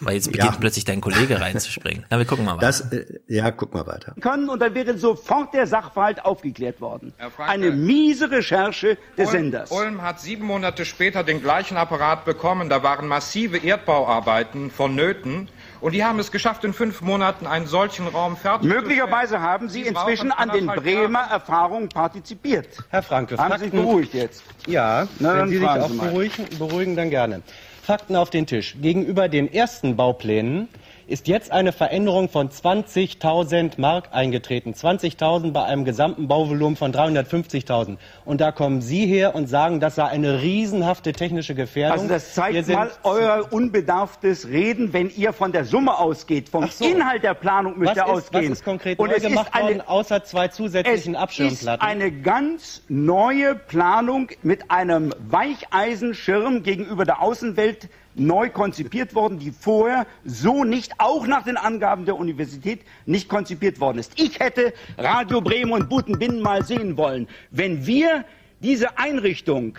Weil 0.00 0.14
jetzt 0.14 0.30
beginnt 0.30 0.52
ja. 0.52 0.56
plötzlich 0.58 0.84
dein 0.84 1.00
Kollege 1.00 1.40
reinzuspringen. 1.40 2.04
Na, 2.10 2.18
wir 2.18 2.24
gucken 2.24 2.44
mal 2.44 2.56
weiter. 2.56 2.66
Das, 2.66 2.92
äh, 2.92 3.20
ja, 3.28 3.50
guck 3.50 3.72
mal 3.74 3.86
weiter. 3.86 4.14
Können 4.20 4.48
und 4.48 4.60
dann 4.60 4.74
wäre 4.74 4.98
sofort 4.98 5.54
der 5.54 5.66
Sachverhalt 5.66 6.24
aufgeklärt 6.24 6.80
worden. 6.80 7.14
Eine 7.38 7.70
miese 7.70 8.30
Recherche 8.30 8.98
des 9.16 9.28
Ulm, 9.28 9.30
Senders. 9.30 9.70
Ulm 9.70 10.02
hat 10.02 10.20
sieben 10.20 10.46
Monate 10.46 10.84
später 10.84 11.22
den 11.22 11.40
gleichen 11.40 11.76
Apparat 11.76 12.24
bekommen. 12.24 12.68
Da 12.68 12.82
waren 12.82 13.08
massive 13.08 13.58
Erdbauarbeiten 13.58 14.70
vonnöten. 14.70 15.48
Und 15.80 15.92
die 15.92 16.04
haben 16.04 16.18
es 16.18 16.32
geschafft, 16.32 16.64
in 16.64 16.72
fünf 16.72 17.02
Monaten 17.02 17.46
einen 17.46 17.66
solchen 17.66 18.08
Raum 18.08 18.36
fertig 18.36 18.68
Möglicherweise 18.68 19.40
haben 19.40 19.68
Sie 19.68 19.82
inzwischen 19.82 20.32
an 20.32 20.50
den 20.50 20.66
Bremer 20.66 21.26
Erfahrungen 21.30 21.88
partizipiert. 21.88 22.68
Herr 22.88 23.02
Franke, 23.02 23.36
haben 23.36 23.58
Sie 23.58 23.64
sich 23.64 23.72
beruhigt 23.72 24.14
jetzt? 24.14 24.42
Ja, 24.66 25.06
Na, 25.18 25.38
wenn 25.38 25.48
Sie 25.48 25.58
sich 25.58 25.68
auch 25.68 25.90
beruhigen, 25.90 26.46
beruhigen, 26.58 26.96
dann 26.96 27.10
gerne. 27.10 27.42
Fakten 27.84 28.16
auf 28.16 28.30
den 28.30 28.46
Tisch. 28.46 28.76
Gegenüber 28.80 29.28
den 29.28 29.52
ersten 29.52 29.94
Bauplänen 29.94 30.68
ist 31.06 31.28
jetzt 31.28 31.50
eine 31.50 31.72
Veränderung 31.72 32.28
von 32.28 32.48
20.000 32.48 33.80
Mark 33.80 34.08
eingetreten. 34.12 34.72
20.000 34.72 35.52
bei 35.52 35.64
einem 35.64 35.84
gesamten 35.84 36.28
Bauvolumen 36.28 36.76
von 36.76 36.92
350.000. 36.92 37.96
Und 38.24 38.40
da 38.40 38.52
kommen 38.52 38.80
Sie 38.80 39.06
her 39.06 39.34
und 39.34 39.48
sagen, 39.48 39.80
das 39.80 39.96
sei 39.96 40.04
eine 40.04 40.42
riesenhafte 40.42 41.12
technische 41.12 41.54
Gefährdung. 41.54 41.98
Also 41.98 42.08
das 42.08 42.34
zeigt 42.34 42.68
mal 42.68 42.90
euer 43.02 43.52
unbedarftes 43.52 44.48
Reden, 44.48 44.92
wenn 44.92 45.10
ihr 45.10 45.32
von 45.32 45.52
der 45.52 45.64
Summe 45.64 45.98
ausgeht. 45.98 46.48
Vom 46.48 46.68
so. 46.68 46.84
Inhalt 46.84 47.22
der 47.22 47.34
Planung 47.34 47.78
müsst 47.78 47.96
ihr 47.96 48.06
ausgehen. 48.06 48.50
Was 48.50 48.58
ist 48.58 48.64
konkret 48.64 48.98
und 48.98 49.10
neu 49.10 49.18
gemacht 49.18 49.48
eine, 49.52 49.68
worden, 49.68 49.80
außer 49.82 50.24
zwei 50.24 50.48
zusätzlichen 50.48 51.16
Abschirmplatten? 51.16 51.86
Es 51.86 51.94
ist 51.94 52.02
eine 52.02 52.12
ganz 52.12 52.82
neue 52.88 53.54
Planung 53.54 54.28
mit 54.42 54.70
einem 54.70 55.12
Weicheisenschirm 55.28 56.62
gegenüber 56.62 57.04
der 57.04 57.20
Außenwelt 57.22 57.88
neu 58.14 58.50
konzipiert 58.50 59.14
worden, 59.14 59.38
die 59.38 59.50
vorher 59.50 60.06
so 60.24 60.64
nicht, 60.64 60.92
auch 60.98 61.26
nach 61.26 61.44
den 61.44 61.56
Angaben 61.56 62.04
der 62.04 62.16
Universität, 62.16 62.80
nicht 63.06 63.28
konzipiert 63.28 63.80
worden 63.80 63.98
ist. 63.98 64.12
Ich 64.20 64.40
hätte 64.40 64.72
Radio 64.98 65.40
Bremen 65.40 65.72
und 65.72 65.88
Butenbinnen 65.88 66.40
mal 66.40 66.64
sehen 66.64 66.96
wollen, 66.96 67.28
wenn 67.50 67.86
wir 67.86 68.24
diese 68.60 68.98
Einrichtung 68.98 69.78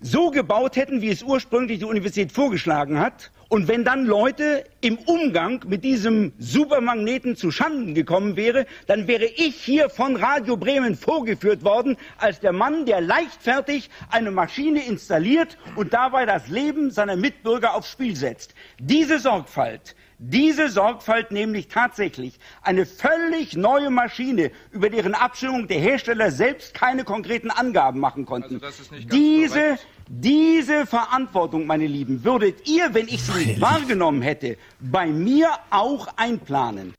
so 0.00 0.30
gebaut 0.30 0.76
hätten, 0.76 1.02
wie 1.02 1.10
es 1.10 1.22
ursprünglich 1.22 1.80
die 1.80 1.84
Universität 1.84 2.32
vorgeschlagen 2.32 3.00
hat, 3.00 3.32
und 3.48 3.66
wenn 3.66 3.82
dann 3.82 4.04
Leute 4.04 4.64
im 4.82 4.98
Umgang 4.98 5.64
mit 5.66 5.82
diesem 5.82 6.32
Supermagneten 6.38 7.34
zu 7.34 7.50
Schanden 7.50 7.94
gekommen 7.94 8.36
wäre, 8.36 8.66
dann 8.86 9.06
wäre 9.06 9.24
ich 9.24 9.56
hier 9.56 9.88
von 9.88 10.16
Radio 10.16 10.58
Bremen 10.58 10.94
vorgeführt 10.94 11.64
worden 11.64 11.96
als 12.18 12.40
der 12.40 12.52
Mann, 12.52 12.84
der 12.84 13.00
leichtfertig 13.00 13.88
eine 14.10 14.30
Maschine 14.30 14.84
installiert 14.84 15.56
und 15.76 15.94
dabei 15.94 16.26
das 16.26 16.48
Leben 16.48 16.90
seiner 16.90 17.16
Mitbürger 17.16 17.74
aufs 17.74 17.90
Spiel 17.90 18.16
setzt. 18.16 18.54
Diese 18.78 19.18
Sorgfalt, 19.18 19.96
diese 20.18 20.68
Sorgfalt 20.68 21.30
nämlich 21.30 21.68
tatsächlich 21.68 22.38
eine 22.62 22.86
völlig 22.86 23.56
neue 23.56 23.88
Maschine, 23.88 24.50
über 24.72 24.90
deren 24.90 25.14
Abstimmung 25.14 25.68
der 25.68 25.78
Hersteller 25.78 26.32
selbst 26.32 26.74
keine 26.74 27.04
konkreten 27.04 27.50
Angaben 27.50 28.00
machen 28.00 28.26
konnten. 28.26 28.60
Also 28.62 28.82
diese, 29.10 29.78
diese 30.08 30.86
Verantwortung, 30.86 31.66
meine 31.66 31.86
Lieben, 31.86 32.24
würdet 32.24 32.66
ihr, 32.68 32.94
wenn 32.94 33.08
ich 33.08 33.22
sie 33.22 33.44
nicht 33.44 33.60
wahrgenommen 33.60 34.22
hätte, 34.22 34.56
bei 34.80 35.06
mir 35.06 35.50
auch 35.70 36.08
einplanen. 36.16 36.94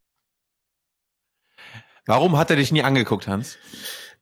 Warum 2.06 2.38
hat 2.38 2.50
er 2.50 2.56
dich 2.56 2.72
nie 2.72 2.84
angeguckt, 2.84 3.28
Hans? 3.28 3.58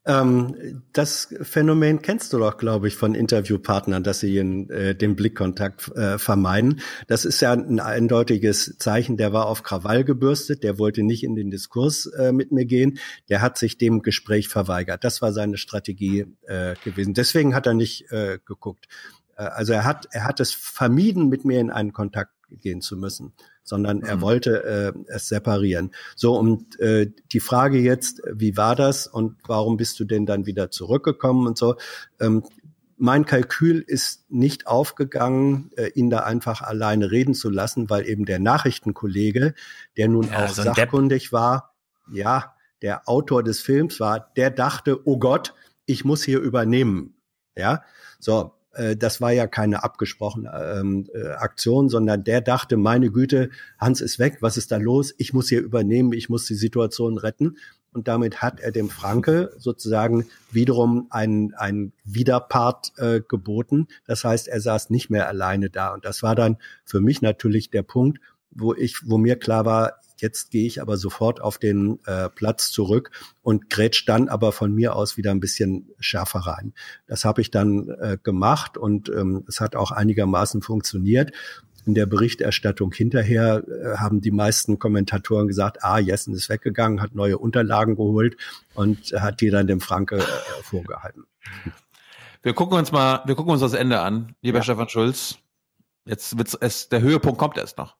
Ähm, 0.07 0.83
das 0.93 1.27
Phänomen 1.41 2.01
kennst 2.01 2.31
du 2.31 2.39
doch, 2.39 2.57
glaube 2.57 2.87
ich, 2.87 2.95
von 2.95 3.13
Interviewpartnern, 3.13 4.03
dass 4.03 4.21
sie 4.21 4.37
in, 4.37 4.69
äh, 4.69 4.95
den 4.95 5.17
Blickkontakt 5.17 5.89
äh, 5.97 6.17
vermeiden. 6.17 6.79
Das 7.07 7.25
ist 7.25 7.41
ja 7.41 7.51
ein 7.51 7.81
eindeutiges 7.81 8.77
Zeichen. 8.77 9.17
Der 9.17 9.33
war 9.33 9.47
auf 9.47 9.63
Krawall 9.63 10.05
gebürstet, 10.05 10.63
der 10.63 10.79
wollte 10.79 11.03
nicht 11.03 11.25
in 11.25 11.35
den 11.35 11.51
Diskurs 11.51 12.05
äh, 12.05 12.31
mit 12.31 12.53
mir 12.53 12.65
gehen, 12.65 12.99
der 13.27 13.41
hat 13.41 13.57
sich 13.57 13.77
dem 13.77 14.01
Gespräch 14.01 14.47
verweigert. 14.47 15.03
Das 15.03 15.21
war 15.21 15.33
seine 15.33 15.57
Strategie 15.57 16.25
äh, 16.43 16.75
gewesen. 16.85 17.13
Deswegen 17.13 17.53
hat 17.53 17.67
er 17.67 17.73
nicht 17.73 18.09
äh, 18.09 18.39
geguckt. 18.45 18.87
Äh, 19.35 19.43
also 19.43 19.73
er 19.73 19.83
hat, 19.83 20.07
er 20.11 20.23
hat 20.23 20.39
es 20.39 20.53
vermieden, 20.53 21.27
mit 21.27 21.43
mir 21.43 21.59
in 21.59 21.69
einen 21.69 21.91
Kontakt 21.91 22.31
gehen 22.49 22.79
zu 22.79 22.95
müssen 22.95 23.33
sondern 23.67 24.01
er 24.01 24.17
mhm. 24.17 24.21
wollte 24.21 24.63
äh, 24.63 25.13
es 25.13 25.27
separieren. 25.27 25.91
So, 26.15 26.37
und 26.37 26.79
äh, 26.79 27.11
die 27.33 27.41
Frage 27.41 27.79
jetzt, 27.79 28.21
wie 28.31 28.55
war 28.55 28.75
das 28.75 29.07
und 29.07 29.35
warum 29.45 29.75
bist 29.75 29.99
du 29.99 30.05
denn 30.05 30.25
dann 30.25 30.45
wieder 30.45 30.71
zurückgekommen 30.71 31.47
und 31.47 31.57
so? 31.57 31.75
Ähm, 32.21 32.43
mein 32.95 33.25
Kalkül 33.25 33.83
ist 33.85 34.31
nicht 34.31 34.67
aufgegangen, 34.67 35.69
äh, 35.75 35.89
ihn 35.89 36.09
da 36.09 36.19
einfach 36.19 36.61
alleine 36.61 37.11
reden 37.11 37.33
zu 37.33 37.49
lassen, 37.49 37.89
weil 37.89 38.07
eben 38.07 38.25
der 38.25 38.39
Nachrichtenkollege, 38.39 39.53
der 39.97 40.07
nun 40.07 40.29
ja, 40.29 40.45
auch 40.45 40.49
so 40.49 40.63
sachkundig 40.63 41.23
Depp. 41.23 41.33
war, 41.33 41.75
ja, 42.11 42.55
der 42.81 43.07
Autor 43.09 43.43
des 43.43 43.59
Films 43.59 43.99
war, 43.99 44.31
der 44.37 44.49
dachte, 44.49 45.05
oh 45.05 45.19
Gott, 45.19 45.53
ich 45.85 46.05
muss 46.05 46.23
hier 46.23 46.39
übernehmen. 46.39 47.15
Ja, 47.55 47.83
so, 48.19 48.53
das 48.95 49.21
war 49.21 49.31
ja 49.31 49.47
keine 49.47 49.83
abgesprochene 49.83 50.51
ähm, 50.79 51.07
äh, 51.13 51.29
Aktion, 51.29 51.89
sondern 51.89 52.23
der 52.23 52.41
dachte, 52.41 52.77
meine 52.77 53.11
Güte, 53.11 53.49
Hans 53.79 54.01
ist 54.01 54.19
weg, 54.19 54.37
was 54.41 54.57
ist 54.57 54.71
da 54.71 54.77
los? 54.77 55.13
Ich 55.17 55.33
muss 55.33 55.49
hier 55.49 55.61
übernehmen, 55.61 56.13
ich 56.13 56.29
muss 56.29 56.45
die 56.45 56.55
Situation 56.55 57.17
retten. 57.17 57.57
Und 57.93 58.07
damit 58.07 58.41
hat 58.41 58.59
er 58.59 58.71
dem 58.71 58.89
Franke 58.89 59.53
sozusagen 59.57 60.27
wiederum 60.51 61.07
einen, 61.09 61.55
einen 61.55 61.93
Widerpart 62.03 62.93
äh, 62.97 63.21
geboten. 63.27 63.87
Das 64.05 64.23
heißt, 64.23 64.47
er 64.47 64.61
saß 64.61 64.91
nicht 64.91 65.09
mehr 65.09 65.27
alleine 65.27 65.69
da. 65.69 65.93
Und 65.93 66.05
das 66.05 66.21
war 66.21 66.35
dann 66.35 66.57
für 66.85 67.01
mich 67.01 67.21
natürlich 67.21 67.71
der 67.71 67.83
Punkt, 67.83 68.19
wo 68.51 68.75
ich, 68.75 68.97
wo 69.05 69.17
mir 69.17 69.37
klar 69.37 69.65
war, 69.65 69.93
Jetzt 70.17 70.51
gehe 70.51 70.65
ich 70.65 70.81
aber 70.81 70.97
sofort 70.97 71.41
auf 71.41 71.57
den 71.57 71.99
äh, 72.05 72.29
Platz 72.29 72.71
zurück 72.71 73.11
und 73.41 73.69
grätsch 73.69 74.05
dann 74.05 74.29
aber 74.29 74.51
von 74.51 74.73
mir 74.73 74.95
aus 74.95 75.17
wieder 75.17 75.31
ein 75.31 75.39
bisschen 75.39 75.89
schärfer 75.99 76.39
rein. 76.39 76.73
Das 77.07 77.23
habe 77.23 77.41
ich 77.41 77.51
dann 77.51 77.89
äh, 77.89 78.17
gemacht 78.21 78.77
und 78.77 79.09
ähm, 79.09 79.45
es 79.47 79.61
hat 79.61 79.75
auch 79.75 79.91
einigermaßen 79.91 80.61
funktioniert. 80.61 81.31
In 81.85 81.93
der 81.93 82.05
Berichterstattung 82.05 82.91
hinterher 82.91 83.63
äh, 83.67 83.97
haben 83.97 84.19
die 84.19 84.31
meisten 84.31 84.79
Kommentatoren 84.79 85.47
gesagt, 85.47 85.83
ah, 85.83 85.99
Jessen 85.99 86.33
ist 86.33 86.49
weggegangen, 86.49 87.01
hat 87.01 87.15
neue 87.15 87.37
Unterlagen 87.37 87.95
geholt 87.95 88.35
und 88.73 89.13
hat 89.13 89.39
die 89.39 89.49
dann 89.49 89.67
dem 89.67 89.79
Franke 89.79 90.17
äh, 90.17 90.63
vorgehalten. 90.63 91.25
Wir 92.43 92.53
gucken 92.53 92.77
uns 92.77 92.91
mal, 92.91 93.21
wir 93.25 93.35
gucken 93.35 93.51
uns 93.51 93.61
das 93.61 93.73
Ende 93.73 93.99
an, 93.99 94.35
lieber 94.41 94.59
ja. 94.59 94.63
Stefan 94.63 94.89
Schulz. 94.89 95.37
Jetzt 96.05 96.37
wird's 96.37 96.55
es, 96.55 96.89
der 96.89 97.01
Höhepunkt 97.01 97.37
kommt 97.37 97.57
erst 97.57 97.77
noch. 97.77 97.95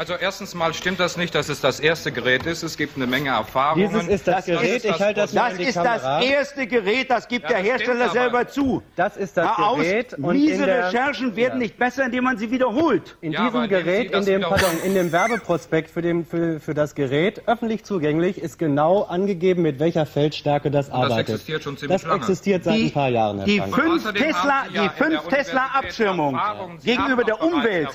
Also 0.00 0.14
erstens 0.14 0.54
mal 0.54 0.72
stimmt 0.72 0.98
das 0.98 1.18
nicht, 1.18 1.34
dass 1.34 1.50
es 1.50 1.60
das 1.60 1.78
erste 1.78 2.10
Gerät 2.10 2.46
ist. 2.46 2.62
Es 2.62 2.78
gibt 2.78 2.96
eine 2.96 3.06
Menge 3.06 3.28
Erfahrungen. 3.28 3.86
Dieses 3.86 4.08
ist 4.08 4.26
das, 4.26 4.36
das 4.36 4.46
Gerät, 4.46 4.76
ist 4.76 4.84
das 4.86 4.96
ich 4.96 5.02
halte 5.02 5.20
das 5.20 5.32
Das 5.32 5.58
ist 5.58 5.74
Kamera. 5.74 6.20
das 6.20 6.24
erste 6.26 6.66
Gerät, 6.66 7.10
das 7.10 7.28
gibt 7.28 7.42
ja, 7.42 7.48
der 7.50 7.58
Hersteller 7.58 8.08
selber 8.08 8.48
zu. 8.48 8.82
Das 8.96 9.18
ist 9.18 9.36
das 9.36 9.58
Hör 9.58 9.76
Gerät. 9.76 10.14
Aus, 10.14 10.32
miese 10.32 10.66
Recherchen 10.66 11.36
werden 11.36 11.52
ja. 11.52 11.58
nicht 11.58 11.76
besser, 11.76 12.06
indem 12.06 12.24
man 12.24 12.38
sie 12.38 12.50
wiederholt. 12.50 13.18
In 13.20 13.32
ja, 13.32 13.44
diesem 13.44 13.68
Gerät, 13.68 14.12
in 14.12 14.24
dem, 14.24 14.40
pardon, 14.40 14.70
in 14.86 14.94
dem 14.94 15.12
Werbeprospekt 15.12 15.90
für, 15.90 16.00
den, 16.00 16.24
für, 16.24 16.60
für 16.60 16.72
das 16.72 16.94
Gerät, 16.94 17.42
öffentlich 17.46 17.84
zugänglich, 17.84 18.38
ist 18.38 18.58
genau 18.58 19.02
angegeben, 19.02 19.60
mit 19.60 19.80
welcher 19.80 20.06
Feldstärke 20.06 20.70
das 20.70 20.88
arbeitet. 20.88 21.28
Das 21.28 21.34
existiert 21.34 21.62
schon 21.62 21.76
ziemlich 21.76 22.00
das 22.00 22.08
lange. 22.08 22.22
existiert 22.22 22.64
seit 22.64 22.76
die, 22.76 22.84
ein 22.86 22.92
paar 22.92 23.10
Jahren. 23.10 23.44
Die 23.44 23.60
5 23.60 24.14
Tesla, 24.14 24.64
die 24.72 24.88
5 24.88 25.28
Tesla 25.28 25.66
Abschirmung 25.74 26.40
gegenüber 26.82 27.22
der 27.22 27.42
Umwelt 27.42 27.90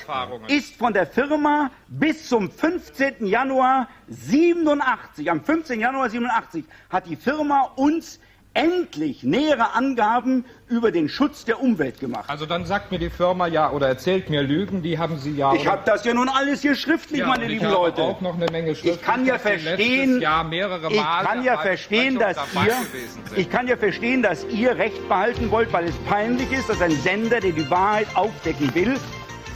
ist 0.49 0.75
von 0.75 0.93
der 0.93 1.07
Firma 1.07 1.71
bis 1.99 2.27
zum 2.27 2.49
15. 2.51 3.25
Januar 3.25 3.87
87, 4.07 5.29
am 5.31 5.43
15. 5.43 5.79
Januar 5.79 6.09
87 6.09 6.65
hat 6.89 7.07
die 7.07 7.15
Firma 7.15 7.71
uns 7.75 8.19
endlich 8.55 9.23
nähere 9.23 9.73
Angaben 9.73 10.45
über 10.67 10.91
den 10.91 11.09
Schutz 11.09 11.45
der 11.45 11.61
Umwelt 11.61 11.99
gemacht. 11.99 12.29
Also 12.29 12.45
dann 12.45 12.65
sagt 12.65 12.89
mir 12.91 12.99
die 12.99 13.09
Firma 13.09 13.47
ja 13.47 13.69
oder 13.69 13.87
erzählt 13.87 14.29
mir 14.29 14.41
Lügen, 14.41 14.81
die 14.81 14.97
haben 14.97 15.17
Sie 15.17 15.35
ja. 15.35 15.53
Ich 15.53 15.67
habe 15.67 15.81
das 15.85 16.05
ja 16.05 16.13
nun 16.13 16.29
alles 16.29 16.61
hier 16.61 16.73
schriftlich, 16.73 17.19
ja, 17.19 17.27
meine 17.27 17.47
lieben 17.47 17.69
Leute. 17.69 18.01
Auch 18.01 18.21
noch 18.21 18.35
eine 18.35 18.49
Menge 18.49 18.71
ich 18.71 19.01
kann 19.01 19.25
ja 19.25 19.37
verstehen, 19.37 20.21
Jahr 20.21 20.45
mehrere 20.45 20.89
ich 20.89 20.97
kann 20.97 21.43
ja 21.43 21.57
verstehen, 21.57 22.17
dass 22.17 22.37
ihr, 22.55 23.37
ich 23.37 23.49
kann 23.49 23.67
ja 23.67 23.75
verstehen, 23.75 24.23
dass 24.23 24.45
ihr 24.45 24.77
Recht 24.77 25.07
behalten 25.09 25.51
wollt, 25.51 25.71
weil 25.73 25.85
es 25.85 25.95
peinlich 26.07 26.51
ist, 26.51 26.69
dass 26.69 26.81
ein 26.81 26.91
Sender, 26.91 27.41
der 27.41 27.51
die 27.51 27.69
Wahrheit 27.69 28.07
aufdecken 28.15 28.73
will, 28.73 28.95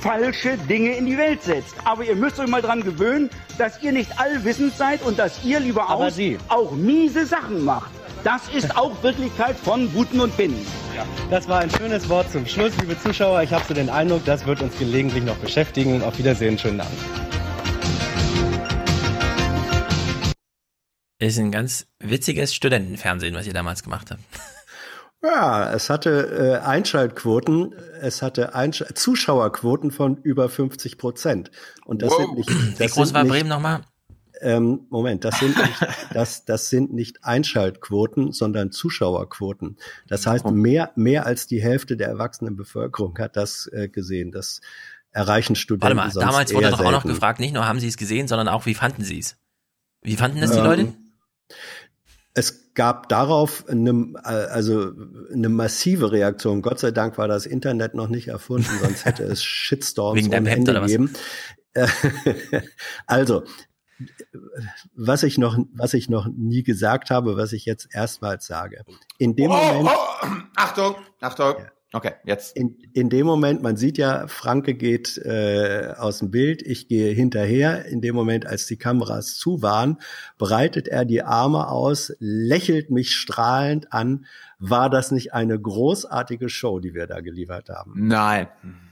falsche 0.02 0.58
Dinge 0.58 0.96
in 0.96 1.06
die 1.06 1.18
Welt 1.18 1.44
setzt. 1.44 1.76
Aber 1.84 2.04
ihr 2.04 2.16
müsst 2.16 2.40
euch 2.40 2.48
mal 2.48 2.62
dran 2.62 2.82
gewöhnen, 2.84 3.30
dass 3.58 3.82
ihr 3.84 3.92
nicht 3.92 4.20
allwissend 4.20 4.76
seid 4.76 5.02
und 5.04 5.20
dass 5.20 5.44
ihr 5.44 5.60
lieber 5.60 5.90
Aber 5.90 6.06
aus 6.06 6.16
Sie. 6.16 6.38
auch 6.48 6.72
miese 6.72 7.26
Sachen 7.26 7.64
macht. 7.64 7.92
Das 8.24 8.50
ist 8.54 8.76
auch 8.76 9.02
Wirklichkeit 9.02 9.56
von 9.58 9.92
Guten 9.94 10.20
und 10.20 10.36
Binnen. 10.36 10.66
Das 11.30 11.48
war 11.48 11.60
ein 11.60 11.70
schönes 11.72 12.10
Wort 12.10 12.30
zum 12.32 12.46
Schluss, 12.46 12.74
liebe 12.82 13.00
Zuschauer. 13.00 13.42
Ich 13.44 13.54
habe 13.54 13.64
so 13.66 13.74
den 13.74 13.90
Eindruck, 13.90 14.26
das 14.26 14.46
wird 14.46 14.62
uns 14.62 14.78
gelegentlich 14.78 15.24
noch 15.24 15.38
beschäftigen. 15.38 16.04
Auf 16.04 16.18
Wiedersehen, 16.18 16.58
schönen 16.58 16.82
Abend. 16.82 16.98
Ist 21.20 21.38
ein 21.38 21.52
ganz 21.52 21.86
witziges 22.00 22.54
Studentenfernsehen, 22.56 23.36
was 23.36 23.46
ihr 23.48 23.54
damals 23.54 23.84
gemacht 23.84 24.12
habt. 24.12 24.22
Ja, 25.22 25.74
es 25.74 25.90
hatte 25.90 26.60
äh, 26.62 26.66
Einschaltquoten, 26.66 27.74
es 28.00 28.22
hatte 28.22 28.56
Einsch 28.56 28.84
Zuschauerquoten 28.94 29.92
von 29.92 30.18
über 30.24 30.48
50 30.48 30.98
Prozent. 30.98 31.52
Und 31.86 32.02
das 32.02 32.12
Wow. 32.12 32.20
sind 32.20 32.36
nicht. 32.38 32.50
Das 32.50 32.92
Wie 32.92 32.94
groß 32.96 33.08
sind 33.10 33.16
war 33.16 33.24
nicht, 33.24 33.32
Bremen 33.32 33.50
nochmal? 33.50 33.82
Ähm, 34.42 34.86
Moment, 34.90 35.26
das 35.26 35.38
sind 35.40 35.58
nicht, 35.58 35.88
das, 36.14 36.46
das 36.46 36.70
sind 36.70 36.94
nicht 36.94 37.26
Einschaltquoten, 37.26 38.32
sondern 38.32 38.72
Zuschauerquoten. 38.72 39.78
Das 40.08 40.26
heißt, 40.26 40.46
mehr, 40.46 40.92
mehr 40.96 41.26
als 41.26 41.48
die 41.48 41.62
Hälfte 41.62 41.98
der 41.98 42.08
erwachsenen 42.08 42.56
Bevölkerung 42.56 43.18
hat 43.20 43.36
das 43.36 43.68
äh, 43.74 43.90
gesehen. 43.90 44.32
Das 44.32 44.62
erreichen 45.12 45.58
Studenten 45.58 45.98
Warte 45.98 46.16
mal, 46.16 46.26
damals 46.26 46.54
wurde 46.54 46.70
doch 46.70 46.80
auch 46.80 46.84
noch 46.86 46.92
selten. 47.02 47.08
gefragt, 47.10 47.40
nicht 47.42 47.54
nur 47.54 47.68
haben 47.68 47.82
sie 47.82 47.90
es 47.90 47.98
gesehen, 47.98 48.30
sondern 48.30 48.48
auch, 48.48 48.66
wie 48.66 48.76
fanden 48.76 49.04
sie 49.04 49.20
es? 49.20 49.36
Wie 50.02 50.16
fanden 50.16 50.40
das 50.40 50.52
die 50.52 50.60
Ähm, 50.60 50.64
Leute? 50.64 50.94
Es 52.34 52.69
gab 52.80 53.10
darauf 53.10 53.68
eine, 53.68 54.14
äh, 54.24 54.30
also 54.30 54.94
eine 55.34 55.50
massive 55.50 56.14
Reaktion. 56.14 56.62
Gott 56.62 56.80
sei 56.80 56.92
Dank 56.92 57.18
war 57.18 57.28
das 57.28 57.46
Internet 57.46 57.94
noch 57.94 58.08
nicht 58.08 58.30
erfunden, 58.30 58.70
sonst 58.82 59.04
hätte 59.04 59.24
es 59.24 59.44
Shitstorms 59.68 60.22
Wegen 60.22 60.32
deinem 60.32 60.46
ohne 60.46 60.56
Ende 60.56 60.80
gegeben. 60.80 61.14
Also, 63.06 63.44
was 64.96 65.24
ich 65.24 65.38
noch, 65.38 65.58
was 65.74 65.94
ich 65.94 66.10
noch 66.10 66.30
nie 66.34 66.64
gesagt 66.64 67.10
habe, 67.10 67.36
was 67.36 67.52
ich 67.52 67.66
jetzt 67.66 67.90
erstmals 67.92 68.48
sage. 68.48 68.86
In 69.18 69.36
dem 69.36 69.52
Oh, 69.52 69.56
Moment, 69.56 69.90
oh, 69.90 70.28
Achtung, 70.56 70.96
Achtung. 71.20 71.56
Okay, 71.92 72.12
jetzt. 72.24 72.56
in, 72.56 72.78
in 72.94 73.10
dem 73.10 73.26
Moment, 73.26 73.64
man 73.64 73.76
sieht 73.76 73.98
ja, 73.98 74.28
Franke 74.28 74.76
geht 74.76 75.18
äh, 75.18 75.94
aus 75.98 76.20
dem 76.20 76.30
Bild, 76.30 76.62
ich 76.62 76.88
gehe 76.88 77.12
hinterher. 77.14 77.86
In 77.86 78.00
dem 78.02 78.14
Moment, 78.14 78.46
als 78.46 78.68
die 78.68 78.78
Kameras 78.78 79.36
zu 79.38 79.64
waren, 79.64 79.98
breitet 80.38 80.88
er 80.88 81.04
die 81.04 81.24
Arme 81.24 81.68
aus, 81.68 82.14
lächelt 82.20 82.92
mich 82.92 83.16
strahlend 83.16 83.92
an. 83.92 84.26
War 84.60 84.92
das 84.92 85.10
nicht 85.10 85.34
eine 85.34 85.60
großartige 85.60 86.48
Show, 86.50 86.80
die 86.80 86.94
wir 86.94 87.08
da 87.08 87.22
geliefert 87.22 87.70
haben? 87.70 87.94
Nein. 87.96 88.48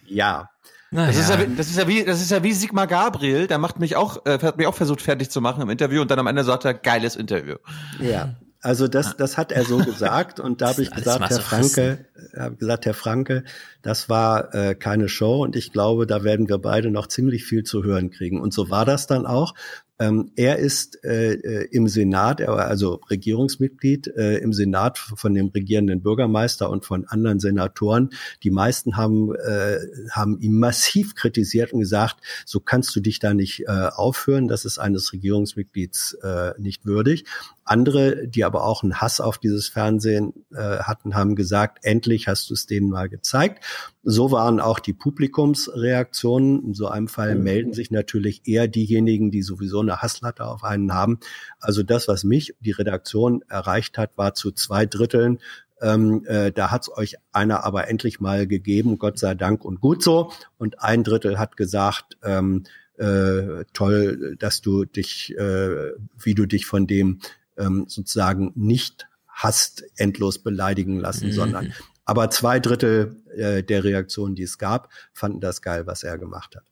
Ja. 0.08 0.50
Das, 0.90 1.18
ist 1.18 1.30
ja, 1.30 1.40
wie- 1.40 1.56
das 1.56 1.68
ist 1.68 1.78
ja 1.78 1.88
wie, 1.88 2.04
das 2.04 2.22
ist 2.22 2.32
ja 2.32 2.42
wie 2.44 2.54
Sigmar 2.54 2.88
Gabriel, 2.88 3.46
der 3.46 3.58
macht 3.60 3.78
mich 3.78 3.96
auch, 3.98 4.26
äh, 4.26 4.40
hat 4.42 4.58
mich 4.58 4.66
auch 4.66 4.74
versucht 4.74 5.02
fertig 5.02 5.30
zu 5.30 5.42
machen 5.42 5.62
im 5.62 5.70
Interview 5.70 6.02
und 6.02 6.10
dann 6.10 6.18
am 6.18 6.28
Ende 6.28 6.44
sagt 6.46 6.64
er, 6.66 6.74
geiles 6.74 7.16
Interview. 7.18 7.58
Ja, 8.02 8.36
also 8.62 8.88
das, 8.88 9.18
das 9.18 9.38
hat 9.38 9.52
er 9.52 9.64
so 9.64 9.78
gesagt 9.86 10.40
und 10.40 10.62
da 10.62 10.70
habe 10.70 10.82
ich 10.82 10.92
gesagt, 10.92 11.30
Herr. 11.30 11.40
Franke, 11.40 12.06
habe 12.36 12.56
gesagt, 12.56 12.86
Herr 12.86 12.94
Franke, 12.94 13.44
das 13.82 14.10
war 14.10 14.54
äh, 14.54 14.76
keine 14.76 15.10
Show 15.10 15.44
und 15.44 15.56
ich 15.56 15.72
glaube, 15.72 16.08
da 16.08 16.24
werden 16.24 16.50
wir 16.50 16.58
beide 16.58 16.92
noch 16.92 17.08
ziemlich 17.08 17.46
viel 17.46 17.64
zu 17.64 17.84
hören 17.84 18.10
kriegen. 18.10 18.42
Und 18.42 18.54
so 18.54 18.70
war 18.70 18.86
das 18.86 19.08
dann 19.08 19.26
auch. 19.26 19.54
Ähm, 20.00 20.32
er 20.36 20.58
ist 20.58 21.04
äh, 21.04 21.34
äh, 21.34 21.68
im 21.72 21.88
Senat, 21.88 22.42
also 22.42 23.02
Regierungsmitglied 23.10 24.08
äh, 24.16 24.38
im 24.38 24.54
Senat 24.54 25.00
von 25.00 25.34
dem 25.34 25.48
regierenden 25.48 26.02
Bürgermeister 26.04 26.70
und 26.70 26.86
von 26.86 27.06
anderen 27.06 27.40
Senatoren. 27.40 28.12
Die 28.44 28.52
meisten 28.52 28.96
haben, 28.96 29.34
äh, 29.36 29.80
haben 30.12 30.40
ihn 30.40 30.60
massiv 30.60 31.16
kritisiert 31.16 31.74
und 31.74 31.80
gesagt, 31.80 32.18
so 32.46 32.60
kannst 32.60 32.96
du 32.96 33.00
dich 33.00 33.18
da 33.20 33.34
nicht 33.34 33.62
äh, 33.62 33.90
aufführen, 33.92 34.48
das 34.48 34.66
ist 34.66 34.78
eines 34.78 35.14
Regierungsmitglieds 35.14 36.18
äh, 36.22 36.52
nicht 36.60 36.86
würdig. 36.86 37.26
Andere, 37.64 38.28
die 38.28 38.46
aber 38.46 38.64
auch 38.64 38.84
einen 38.84 39.02
Hass 39.02 39.20
auf 39.20 39.40
dieses 39.40 39.68
Fernsehen 39.68 40.34
hatten, 40.56 41.16
haben 41.16 41.36
gesagt, 41.36 41.80
endlich 41.84 42.30
hast 42.30 42.50
du 42.50 42.54
es 42.54 42.66
denen 42.66 42.90
mal 42.90 43.10
gezeigt. 43.10 43.62
So 44.10 44.32
waren 44.32 44.62
auch 44.62 44.80
die 44.80 44.94
Publikumsreaktionen. 44.94 46.64
In 46.64 46.74
so 46.74 46.88
einem 46.88 47.10
Fall 47.10 47.36
melden 47.36 47.74
sich 47.74 47.92
natürlich 47.92 48.48
eher 48.48 48.70
diejenigen, 48.70 49.32
die 49.32 49.42
sowieso 49.42 49.82
eine 49.82 50.02
Hasslatte 50.02 50.46
auf 50.46 50.64
einen 50.64 50.94
haben. 50.94 51.20
Also 51.60 51.84
das, 51.84 52.08
was 52.08 52.24
mich, 52.24 52.56
die 52.62 52.72
Redaktion 52.72 53.42
erreicht 53.50 53.98
hat, 53.98 54.18
war 54.18 54.34
zu 54.34 54.52
zwei 54.52 54.86
Dritteln 54.86 55.40
ähm, 55.82 56.26
äh, 56.26 56.52
da 56.52 56.72
hat's 56.72 56.90
euch 56.90 57.18
einer 57.32 57.64
aber 57.64 57.88
endlich 57.88 58.20
mal 58.20 58.48
gegeben, 58.48 58.98
Gott 58.98 59.20
sei 59.20 59.36
Dank 59.36 59.64
und 59.64 59.80
gut 59.80 60.02
so. 60.02 60.32
Und 60.58 60.82
ein 60.82 61.04
Drittel 61.04 61.38
hat 61.38 61.56
gesagt, 61.56 62.18
ähm, 62.24 62.64
äh, 62.98 63.64
toll, 63.74 64.38
dass 64.40 64.62
du 64.62 64.86
dich, 64.86 65.38
äh, 65.38 65.92
wie 66.18 66.34
du 66.34 66.48
dich 66.48 66.66
von 66.66 66.88
dem 66.88 67.20
ähm, 67.58 67.86
sozusagen 67.88 68.54
nicht 68.56 69.08
hast 69.28 69.84
endlos 69.98 70.40
beleidigen 70.40 71.00
lassen, 71.00 71.28
Mhm. 71.28 71.32
sondern 71.34 71.74
aber 72.06 72.30
zwei 72.30 72.60
Drittel 72.60 73.18
äh, 73.38 73.64
der 73.64 73.84
Reaktionen, 73.84 74.36
die 74.36 74.44
es 74.44 74.58
gab, 74.58 74.90
fanden 75.14 75.40
das 75.40 75.62
geil, 75.62 75.88
was 75.88 76.04
er 76.04 76.18
gemacht 76.18 76.56
hat. 76.56 76.64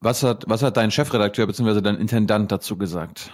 Was 0.00 0.22
hat, 0.22 0.44
was 0.46 0.62
hat 0.62 0.76
dein 0.76 0.90
Chefredakteur 0.90 1.46
bzw. 1.46 1.80
dein 1.80 1.96
Intendant 1.96 2.50
dazu 2.50 2.76
gesagt? 2.76 3.30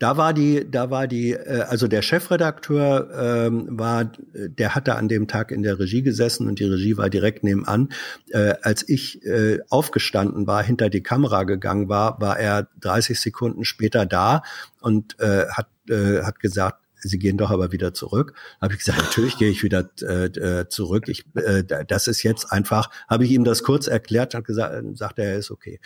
Da 0.00 0.16
war 0.16 0.32
die, 0.32 0.66
da 0.68 0.90
war 0.90 1.06
die, 1.06 1.32
äh, 1.32 1.66
also 1.68 1.86
der 1.86 2.00
Chefredakteur 2.00 3.10
ähm, 3.46 3.66
war, 3.70 4.10
der 4.32 4.74
hatte 4.74 4.96
an 4.96 5.08
dem 5.08 5.28
Tag 5.28 5.50
in 5.50 5.62
der 5.62 5.78
Regie 5.78 6.00
gesessen 6.00 6.48
und 6.48 6.58
die 6.58 6.64
Regie 6.64 6.96
war 6.96 7.10
direkt 7.10 7.44
nebenan. 7.44 7.90
Äh, 8.30 8.54
als 8.62 8.88
ich 8.88 9.22
äh, 9.26 9.58
aufgestanden 9.68 10.46
war, 10.46 10.62
hinter 10.62 10.88
die 10.88 11.02
Kamera 11.02 11.42
gegangen 11.44 11.90
war, 11.90 12.18
war 12.18 12.38
er 12.38 12.68
30 12.80 13.20
Sekunden 13.20 13.66
später 13.66 14.06
da 14.06 14.42
und 14.80 15.20
äh, 15.20 15.48
hat, 15.50 15.68
äh, 15.90 16.22
hat 16.22 16.40
gesagt, 16.40 16.80
Sie 17.02 17.18
gehen 17.18 17.36
doch 17.36 17.50
aber 17.50 17.72
wieder 17.72 17.94
zurück. 17.94 18.34
Habe 18.60 18.74
ich 18.74 18.80
gesagt, 18.80 18.98
natürlich 18.98 19.36
gehe 19.38 19.50
ich 19.50 19.62
wieder 19.62 19.90
äh, 20.02 20.26
äh, 20.26 20.68
zurück. 20.68 21.08
Ich, 21.08 21.24
äh, 21.34 21.64
das 21.86 22.06
ist 22.08 22.22
jetzt 22.22 22.52
einfach. 22.52 22.90
Habe 23.08 23.24
ich 23.24 23.30
ihm 23.30 23.44
das 23.44 23.62
kurz 23.62 23.86
erklärt, 23.86 24.34
hat 24.34 24.44
gesagt, 24.44 24.74
äh, 24.74 24.82
sagt 24.94 25.18
er, 25.18 25.26
er 25.26 25.38
ist 25.38 25.50
okay. 25.50 25.80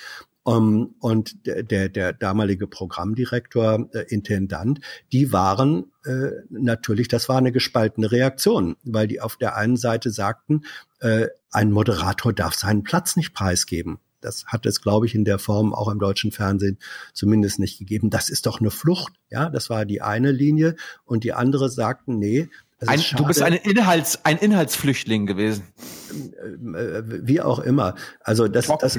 Um, 0.46 0.94
und 1.00 1.46
der, 1.46 1.62
der, 1.62 1.88
der 1.88 2.12
damalige 2.12 2.66
Programmdirektor, 2.66 3.88
äh, 3.94 4.04
Intendant, 4.08 4.78
die 5.10 5.32
waren 5.32 5.90
äh, 6.04 6.32
natürlich, 6.50 7.08
das 7.08 7.30
war 7.30 7.38
eine 7.38 7.50
gespaltene 7.50 8.12
Reaktion, 8.12 8.76
weil 8.84 9.06
die 9.06 9.22
auf 9.22 9.36
der 9.38 9.56
einen 9.56 9.78
Seite 9.78 10.10
sagten, 10.10 10.66
äh, 11.00 11.28
ein 11.50 11.72
Moderator 11.72 12.34
darf 12.34 12.54
seinen 12.54 12.82
Platz 12.82 13.16
nicht 13.16 13.32
preisgeben. 13.32 14.00
Das 14.24 14.46
hat 14.46 14.66
es, 14.66 14.80
glaube 14.80 15.06
ich, 15.06 15.14
in 15.14 15.24
der 15.24 15.38
Form 15.38 15.74
auch 15.74 15.88
im 15.88 15.98
deutschen 15.98 16.32
Fernsehen 16.32 16.78
zumindest 17.12 17.58
nicht 17.58 17.78
gegeben. 17.78 18.10
Das 18.10 18.28
ist 18.28 18.46
doch 18.46 18.60
eine 18.60 18.70
Flucht. 18.70 19.12
Ja, 19.30 19.50
das 19.50 19.70
war 19.70 19.84
die 19.84 20.02
eine 20.02 20.32
Linie. 20.32 20.76
Und 21.04 21.24
die 21.24 21.32
andere 21.32 21.68
sagten, 21.68 22.18
nee. 22.18 22.48
Ein, 22.86 23.00
du 23.16 23.24
bist 23.24 23.40
schade. 23.40 23.52
ein, 23.52 23.70
Inhalts, 23.70 24.24
ein 24.24 24.36
Inhaltsflüchtling 24.38 25.26
gewesen. 25.26 25.62
äh, 26.74 27.02
wie 27.06 27.40
auch 27.40 27.58
immer. 27.58 27.94
Also 28.20 28.48
das, 28.48 28.66
das 28.80 28.98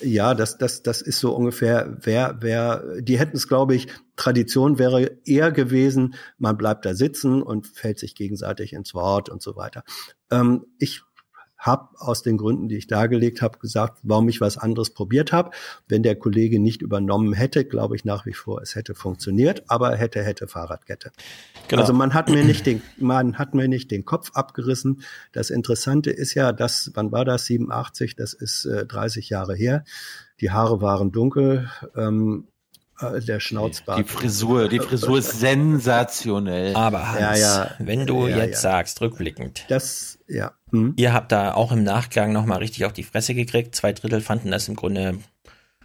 ja, 0.00 0.34
das, 0.34 0.58
das, 0.58 0.82
das 0.82 1.02
ist 1.02 1.18
so 1.18 1.34
ungefähr, 1.34 1.96
wer, 2.00 2.36
wer, 2.40 3.00
die 3.00 3.18
hätten 3.18 3.36
es, 3.36 3.48
glaube 3.48 3.74
ich, 3.74 3.88
Tradition 4.16 4.78
wäre 4.78 5.18
eher 5.24 5.52
gewesen, 5.52 6.14
man 6.38 6.56
bleibt 6.56 6.84
da 6.84 6.94
sitzen 6.94 7.42
und 7.42 7.66
fällt 7.66 7.98
sich 7.98 8.14
gegenseitig 8.14 8.72
ins 8.72 8.94
Wort 8.94 9.28
und 9.28 9.42
so 9.42 9.56
weiter. 9.56 9.84
Ähm, 10.30 10.66
ich 10.78 11.02
habe 11.58 11.88
aus 11.98 12.22
den 12.22 12.38
Gründen, 12.38 12.68
die 12.68 12.76
ich 12.76 12.86
dargelegt 12.86 13.42
habe, 13.42 13.58
gesagt, 13.58 13.98
warum 14.02 14.28
ich 14.28 14.40
was 14.40 14.56
anderes 14.56 14.90
probiert 14.90 15.32
habe. 15.32 15.50
Wenn 15.88 16.02
der 16.02 16.14
Kollege 16.16 16.60
nicht 16.60 16.82
übernommen 16.82 17.32
hätte, 17.32 17.64
glaube 17.64 17.96
ich 17.96 18.04
nach 18.04 18.26
wie 18.26 18.32
vor, 18.32 18.62
es 18.62 18.76
hätte 18.76 18.94
funktioniert, 18.94 19.64
aber 19.68 19.96
hätte, 19.96 20.22
hätte 20.22 20.46
Fahrradkette. 20.46 21.10
Genau. 21.66 21.82
Also 21.82 21.92
man 21.92 22.14
hat 22.14 22.28
mir 22.30 22.44
nicht 22.44 22.64
den, 22.64 22.82
man 22.96 23.38
hat 23.38 23.54
mir 23.54 23.68
nicht 23.68 23.90
den 23.90 24.04
Kopf 24.04 24.30
abgerissen. 24.34 25.02
Das 25.32 25.50
Interessante 25.50 26.10
ist 26.10 26.34
ja, 26.34 26.52
dass, 26.52 26.92
wann 26.94 27.10
war 27.12 27.24
das? 27.24 27.46
87, 27.46 28.14
das 28.14 28.32
ist 28.32 28.64
äh, 28.64 28.86
30 28.86 29.28
Jahre 29.28 29.54
her. 29.54 29.84
Die 30.40 30.52
Haare 30.52 30.80
waren 30.80 31.10
dunkel, 31.10 31.68
ähm, 31.96 32.46
äh, 33.00 33.20
der 33.20 33.40
Schnauzbart. 33.40 33.98
Die 33.98 34.04
Frisur, 34.04 34.68
die 34.68 34.78
Frisur 34.78 35.18
ist 35.18 35.40
sensationell. 35.40 36.74
Aber 36.74 37.08
Hans, 37.12 37.20
Ja, 37.20 37.34
ja. 37.36 37.70
wenn 37.78 38.06
du 38.06 38.26
Ja, 38.28 38.38
jetzt 38.38 38.62
ja. 38.62 38.70
sagst, 38.70 39.00
rückblickend, 39.00 39.64
Das, 39.68 40.17
ja. 40.28 40.52
Hm? 40.70 40.94
ihr 40.96 41.12
habt 41.12 41.32
da 41.32 41.54
auch 41.54 41.72
im 41.72 41.82
Nachgang 41.82 42.32
nochmal 42.32 42.58
richtig 42.58 42.84
auf 42.84 42.92
die 42.92 43.02
Fresse 43.04 43.34
gekriegt. 43.34 43.74
Zwei 43.74 43.92
Drittel 43.92 44.20
fanden 44.20 44.50
das 44.50 44.68
im 44.68 44.76
Grunde 44.76 45.18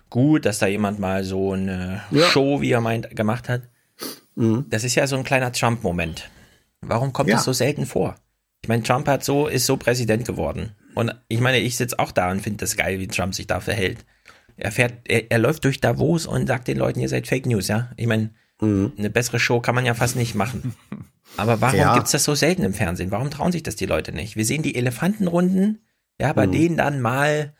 gut, 0.10 0.46
dass 0.46 0.60
da 0.60 0.68
jemand 0.68 1.00
mal 1.00 1.24
so 1.24 1.54
eine 1.54 2.04
Ja. 2.12 2.26
Show, 2.28 2.62
wie 2.62 2.72
er 2.72 2.82
meint, 2.82 3.16
gemacht 3.16 3.50
hat. 3.50 3.64
Mhm. 4.36 4.66
Das 4.70 4.84
ist 4.84 4.96
ja 4.96 5.08
so 5.08 5.16
ein 5.16 5.24
kleiner 5.24 5.52
Trump-Moment. 5.52 6.30
Warum 6.82 7.14
kommt 7.14 7.30
Ja. 7.30 7.36
das 7.36 7.46
so 7.46 7.54
selten 7.54 7.86
vor? 7.86 8.16
Ich 8.62 8.70
meine, 8.70 8.84
Trump 8.84 9.08
hat 9.08 9.24
so, 9.24 9.48
ist 9.48 9.66
so 9.66 9.78
Präsident 9.78 10.26
geworden. 10.26 10.76
Und 10.96 11.14
ich 11.28 11.40
meine, 11.40 11.60
ich 11.60 11.76
sitze 11.78 11.98
auch 12.00 12.12
da 12.12 12.30
und 12.32 12.42
finde 12.42 12.58
das 12.60 12.78
geil, 12.78 13.00
wie 13.00 13.08
Trump 13.08 13.34
sich 13.34 13.48
da 13.48 13.60
verhält. 13.60 14.06
Er 14.58 14.72
fährt, 14.72 14.94
er, 15.06 15.32
er 15.32 15.40
läuft 15.40 15.66
durch 15.66 15.82
Davos 15.82 16.28
und 16.28 16.48
sagt 16.48 16.68
den 16.68 16.78
Leuten, 16.78 17.00
ihr 17.00 17.10
seid 17.10 17.28
Fake 17.28 17.46
News, 17.48 17.68
ja? 17.68 17.90
Ich 17.98 18.06
meine, 18.08 18.30
eine 18.62 19.10
bessere 19.10 19.40
Show 19.40 19.60
kann 19.60 19.76
man 19.76 19.86
ja 19.86 19.94
fast 19.94 20.16
nicht 20.16 20.36
machen. 20.36 20.76
Aber 21.38 21.62
warum 21.62 21.80
Ja. 21.80 21.94
gibt's 21.96 22.12
das 22.12 22.24
so 22.24 22.36
selten 22.36 22.64
im 22.64 22.74
Fernsehen? 22.74 23.12
Warum 23.12 23.32
trauen 23.32 23.52
sich 23.52 23.64
das 23.64 23.76
die 23.76 23.86
Leute 23.86 24.12
nicht? 24.12 24.36
Wir 24.36 24.46
sehen 24.46 24.62
die 24.64 24.76
Elefantenrunden, 24.76 25.80
ja, 26.20 26.32
bei 26.34 26.46
Mhm. 26.48 26.52
denen 26.52 26.78
dann 26.78 27.02
mal 27.02 27.54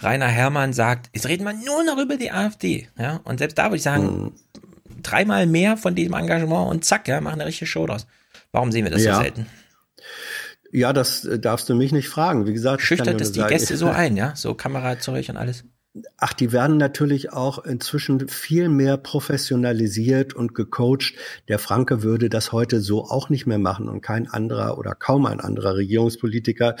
Rainer 0.00 0.28
Herrmann 0.28 0.72
sagt, 0.72 1.10
jetzt 1.14 1.26
reden 1.26 1.44
wir 1.44 1.54
nur 1.54 1.82
noch 1.84 1.98
über 1.98 2.16
die 2.16 2.30
AfD, 2.30 2.88
ja? 2.98 3.20
Und 3.24 3.38
selbst 3.38 3.56
da 3.58 3.64
würde 3.66 3.76
ich 3.76 3.82
sagen, 3.82 4.32
dreimal 5.02 5.46
mehr 5.46 5.76
von 5.76 5.94
diesem 5.94 6.12
Engagement 6.14 6.68
und 6.70 6.84
zack, 6.84 7.08
ja, 7.08 7.20
machen 7.20 7.40
eine 7.40 7.46
richtige 7.46 7.66
Show 7.66 7.86
draus. 7.86 8.06
Warum 8.52 8.72
sehen 8.72 8.84
wir 8.84 8.90
das 8.92 9.02
Ja. 9.02 9.16
so 9.16 9.22
selten? 9.22 9.46
Ja, 10.72 10.92
das 10.92 11.26
darfst 11.40 11.68
du 11.68 11.74
mich 11.74 11.92
nicht 11.92 12.08
fragen. 12.08 12.46
Wie 12.46 12.52
gesagt, 12.52 12.82
Schüchtert 12.82 13.20
es 13.20 13.32
die 13.32 13.40
sagen, 13.40 13.50
Gäste 13.50 13.76
so 13.76 13.88
ein, 13.90 14.16
ja? 14.16 14.36
So 14.36 14.54
Kamerazeug 14.54 15.28
und 15.30 15.36
alles. 15.36 15.64
Ach, 16.18 16.32
die 16.32 16.52
werden 16.52 16.76
natürlich 16.76 17.32
auch 17.32 17.64
inzwischen 17.64 18.28
viel 18.28 18.68
mehr 18.68 18.96
professionalisiert 18.96 20.34
und 20.34 20.54
gecoacht. 20.54 21.14
Der 21.48 21.58
Franke 21.58 22.02
würde 22.02 22.28
das 22.28 22.52
heute 22.52 22.80
so 22.80 23.04
auch 23.04 23.30
nicht 23.30 23.46
mehr 23.46 23.58
machen 23.58 23.88
und 23.88 24.00
kein 24.02 24.28
anderer 24.28 24.78
oder 24.78 24.94
kaum 24.94 25.26
ein 25.26 25.40
anderer 25.40 25.76
Regierungspolitiker, 25.76 26.76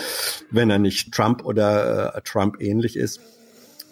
wenn 0.50 0.70
er 0.70 0.78
nicht 0.78 1.12
Trump 1.12 1.44
oder 1.44 2.14
äh, 2.14 2.20
Trump 2.22 2.60
ähnlich 2.60 2.96
ist, 2.96 3.20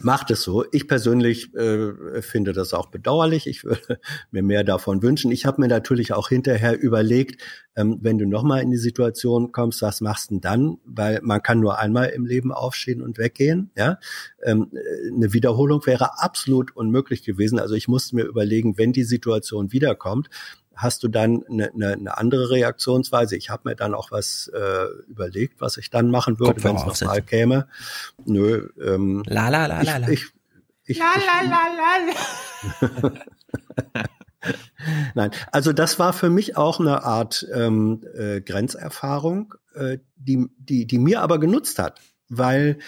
macht 0.05 0.31
es 0.31 0.43
so. 0.43 0.65
Ich 0.73 0.87
persönlich 0.87 1.55
äh, 1.55 2.23
finde 2.23 2.53
das 2.53 2.75
auch 2.75 2.87
bedauerlich. 2.87 3.47
Ich 3.47 3.65
würde 3.65 3.99
mir 4.31 4.43
mehr 4.43 4.65
davon 4.65 5.03
wünschen. 5.03 5.31
Ich 5.33 5.47
habe 5.47 5.61
mir 5.61 5.69
natürlich 5.69 6.13
auch 6.13 6.29
hinterher 6.29 6.79
überlegt, 6.81 7.43
ähm, 7.77 7.99
wenn 8.03 8.19
du 8.19 8.27
nochmal 8.27 8.63
in 8.63 8.71
die 8.71 8.77
Situation 8.77 9.53
kommst, 9.53 9.83
was 9.83 10.01
machst 10.01 10.31
du 10.31 10.35
denn 10.35 10.41
dann? 10.41 10.79
Weil 10.85 11.21
man 11.23 11.43
kann 11.43 11.61
nur 11.61 11.79
einmal 11.79 12.11
im 12.11 12.27
Leben 12.27 12.53
aufstehen 12.53 13.03
und 13.03 13.19
weggehen. 13.19 13.71
Ja, 13.77 13.99
ähm, 14.43 14.71
äh, 14.73 15.15
eine 15.15 15.33
Wiederholung 15.33 15.85
wäre 15.87 16.21
absolut 16.21 16.77
unmöglich 16.77 17.25
gewesen. 17.25 17.59
Also 17.59 17.75
ich 17.75 17.89
musste 17.89 18.17
mir 18.17 18.25
überlegen, 18.25 18.79
wenn 18.79 18.93
die 18.93 19.05
Situation 19.05 19.73
wiederkommt, 19.73 20.29
hast 20.77 21.03
du 21.03 21.09
dann 21.09 21.45
eine, 21.49 21.71
eine, 21.73 21.93
eine 21.93 22.19
andere 22.19 22.51
Reaktionsweise. 22.51 23.37
Ich 23.37 23.51
habe 23.51 23.69
mir 23.69 23.77
dann 23.77 23.95
auch 23.95 24.11
was 24.11 24.51
äh, 24.55 24.87
überlegt, 25.09 25.61
was 25.61 25.77
ich 25.77 25.91
dann 25.91 26.11
machen 26.11 26.39
würde, 26.39 26.63
wenn 26.65 26.77
es 26.77 26.85
nochmal 26.85 27.23
käme. 27.23 27.69
Nö, 28.25 28.69
ähm, 28.83 29.23
La 29.27 29.49
la 29.49 29.67
la 29.67 29.83
ich, 29.83 29.87
la 29.87 29.97
la. 29.99 30.09
Ich, 30.09 30.27
ich, 30.85 30.99
La 30.99 31.13
la 31.17 31.43
la 31.51 33.03
la. 33.03 33.13
Nein, 35.15 35.31
also 35.53 35.73
das 35.73 35.99
war 35.99 36.13
für 36.13 36.31
mich 36.31 36.57
auch 36.57 36.81
eine 36.81 37.05
Art 37.05 37.47
ähm, 37.53 38.03
äh, 38.15 38.41
Grenzerfahrung, 38.41 39.55
äh, 39.75 39.99
die, 40.17 40.47
die, 40.59 40.87
die 40.87 40.99
mir 40.99 41.23
aber 41.23 41.39
genutzt 41.39 41.79
hat, 41.79 42.01
weil 42.29 42.79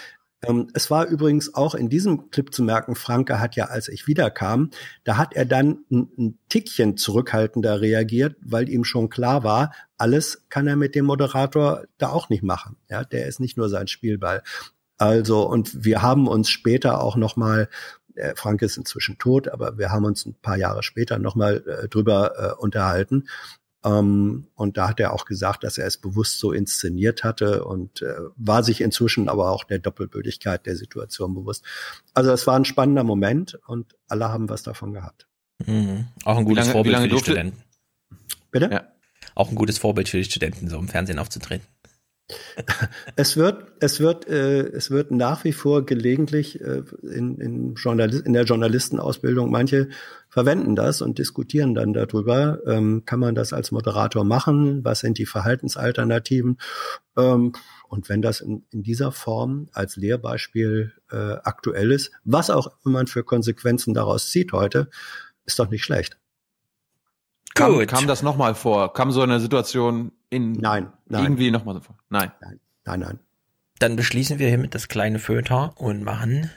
ähm, 0.43 0.69
es 0.73 0.91
war 0.91 1.07
übrigens 1.07 1.55
auch 1.55 1.73
in 1.73 1.89
diesem 1.89 2.29
Clip 2.29 2.53
zu 2.53 2.63
merken, 2.63 2.95
Franke 2.95 3.39
hat 3.39 3.55
ja, 3.55 3.65
als 3.65 3.87
ich 3.87 4.07
wiederkam, 4.07 4.69
da 5.03 5.17
hat 5.17 5.33
er 5.33 5.45
dann 5.45 5.79
ein, 5.91 6.09
ein 6.17 6.39
Tickchen 6.49 6.97
zurückhaltender 6.97 7.81
reagiert, 7.81 8.35
weil 8.41 8.69
ihm 8.69 8.83
schon 8.83 9.09
klar 9.09 9.43
war, 9.43 9.73
alles 9.97 10.43
kann 10.49 10.67
er 10.67 10.75
mit 10.75 10.95
dem 10.95 11.05
Moderator 11.05 11.85
da 11.97 12.09
auch 12.09 12.29
nicht 12.29 12.43
machen. 12.43 12.77
Ja, 12.89 13.03
der 13.03 13.27
ist 13.27 13.39
nicht 13.39 13.57
nur 13.57 13.69
sein 13.69 13.87
Spielball. 13.87 14.43
Also, 14.99 15.47
und 15.47 15.85
wir 15.85 16.01
haben 16.01 16.27
uns 16.27 16.49
später 16.49 17.01
auch 17.01 17.15
noch 17.15 17.35
mal 17.35 17.69
äh, 18.17 18.35
Frank 18.35 18.61
ist 18.61 18.77
inzwischen 18.77 19.17
tot, 19.17 19.47
aber 19.47 19.77
wir 19.77 19.91
haben 19.91 20.05
uns 20.05 20.25
ein 20.25 20.35
paar 20.35 20.57
Jahre 20.57 20.83
später 20.83 21.19
nochmal 21.19 21.63
äh, 21.67 21.87
drüber 21.87 22.33
äh, 22.37 22.61
unterhalten. 22.61 23.27
Ähm, 23.85 24.47
und 24.55 24.77
da 24.77 24.89
hat 24.89 24.99
er 24.99 25.13
auch 25.13 25.25
gesagt, 25.25 25.63
dass 25.63 25.77
er 25.77 25.85
es 25.87 25.97
bewusst 25.97 26.39
so 26.39 26.51
inszeniert 26.51 27.23
hatte 27.23 27.63
und 27.63 28.01
äh, 28.01 28.15
war 28.35 28.63
sich 28.63 28.81
inzwischen 28.81 29.29
aber 29.29 29.51
auch 29.51 29.63
der 29.63 29.79
Doppelbödigkeit 29.79 30.65
der 30.65 30.75
Situation 30.75 31.33
bewusst. 31.35 31.63
Also 32.13 32.31
es 32.31 32.47
war 32.47 32.55
ein 32.55 32.65
spannender 32.65 33.03
Moment 33.03 33.59
und 33.67 33.95
alle 34.07 34.29
haben 34.29 34.49
was 34.49 34.63
davon 34.63 34.93
gehabt. 34.93 35.27
Mhm. 35.65 36.07
Auch 36.25 36.37
ein 36.37 36.45
gutes 36.45 36.65
lange- 36.65 36.71
Vorbild 36.73 36.95
für 36.97 37.03
die 37.03 37.09
durfte- 37.09 37.31
Studenten. 37.31 37.63
Bitte? 38.51 38.69
Ja. 38.71 38.87
Auch 39.35 39.49
ein 39.49 39.55
gutes 39.55 39.77
Vorbild 39.77 40.09
für 40.09 40.17
die 40.17 40.23
Studenten, 40.23 40.69
so 40.69 40.77
im 40.79 40.87
Fernsehen 40.87 41.19
aufzutreten. 41.19 41.65
Es 43.15 43.37
wird, 43.37 43.71
es 43.79 43.99
wird, 44.01 44.27
äh, 44.27 44.63
es 44.67 44.91
wird 44.91 45.11
nach 45.11 45.43
wie 45.45 45.53
vor 45.53 45.85
gelegentlich 45.85 46.59
äh, 46.59 46.83
in, 47.03 47.37
in, 47.39 47.75
Journalist, 47.75 48.25
in 48.25 48.33
der 48.33 48.43
Journalistenausbildung 48.43 49.49
manche 49.49 49.87
verwenden 50.37 50.75
das 50.75 51.01
und 51.01 51.17
diskutieren 51.17 51.73
dann 51.73 51.93
darüber. 51.93 52.59
Ähm, 52.67 53.01
kann 53.07 53.19
man 53.19 53.33
das 53.33 53.53
als 53.53 53.71
Moderator 53.71 54.23
machen? 54.23 54.85
Was 54.85 54.99
sind 54.99 55.17
die 55.17 55.25
Verhaltensalternativen? 55.25 56.59
Ähm, 57.17 57.53
und 57.89 58.07
wenn 58.07 58.21
das 58.21 58.41
in, 58.41 58.63
in 58.69 58.83
dieser 58.83 59.11
Form 59.11 59.67
als 59.73 59.95
Lehrbeispiel 59.95 60.93
äh, 61.11 61.37
aktuell 61.43 61.91
ist, 61.91 62.11
was 62.23 62.51
auch 62.51 62.67
immer 62.85 62.97
man 62.99 63.07
für 63.07 63.23
Konsequenzen 63.23 63.95
daraus 63.95 64.29
zieht 64.29 64.53
heute, 64.53 64.91
ist 65.45 65.57
doch 65.57 65.71
nicht 65.71 65.83
schlecht. 65.83 66.19
Kam, 67.55 67.73
Gut. 67.73 67.87
kam 67.87 68.05
das 68.05 68.21
nochmal 68.21 68.53
vor? 68.53 68.93
Kam 68.93 69.11
so 69.11 69.23
eine 69.23 69.39
Situation 69.39 70.11
in 70.29 70.51
Nein, 70.51 70.93
nein, 71.07 71.23
irgendwie 71.23 71.49
nochmal 71.49 71.73
so 71.73 71.81
vor? 71.81 71.97
Nein. 72.09 72.31
nein, 72.85 72.99
nein. 72.99 73.19
Dann 73.79 73.95
beschließen 73.95 74.37
wir 74.37 74.49
hiermit 74.49 74.75
das 74.75 74.87
kleine 74.87 75.17
Feuilleton 75.17 75.71
und 75.77 76.03
machen. 76.03 76.51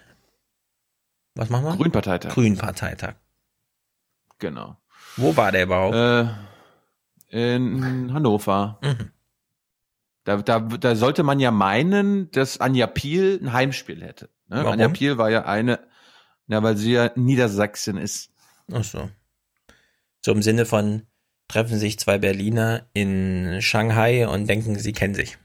Was 1.34 1.48
machen 1.48 1.64
wir? 1.64 1.76
Grünparteitag. 1.78 2.34
Grünparteitag. 2.34 3.14
Genau. 4.40 4.76
Wo 5.16 5.36
war 5.36 5.52
der 5.52 5.62
überhaupt? 5.64 5.94
Äh, 5.94 6.26
in 7.54 8.12
Hannover. 8.12 8.78
Mhm. 8.82 9.10
Da, 10.24 10.36
da, 10.38 10.58
da 10.60 10.96
sollte 10.96 11.22
man 11.22 11.40
ja 11.40 11.50
meinen, 11.50 12.30
dass 12.32 12.60
Anja 12.60 12.86
Piel 12.86 13.38
ein 13.42 13.52
Heimspiel 13.52 14.02
hätte. 14.02 14.26
Ne? 14.48 14.56
Warum? 14.58 14.72
Anja 14.72 14.88
Piel 14.88 15.16
war 15.18 15.30
ja 15.30 15.44
eine, 15.44 15.80
na, 16.46 16.62
weil 16.62 16.76
sie 16.76 16.92
ja 16.92 17.10
Niedersachsen 17.14 17.96
ist. 17.96 18.30
Ach 18.72 18.84
so. 18.84 19.08
So 20.24 20.32
im 20.32 20.42
Sinne 20.42 20.66
von 20.66 21.06
treffen 21.48 21.78
sich 21.78 21.98
zwei 21.98 22.18
Berliner 22.18 22.86
in 22.92 23.60
Shanghai 23.62 24.28
und 24.28 24.48
denken, 24.48 24.78
sie 24.78 24.92
kennen 24.92 25.14
sich. 25.14 25.38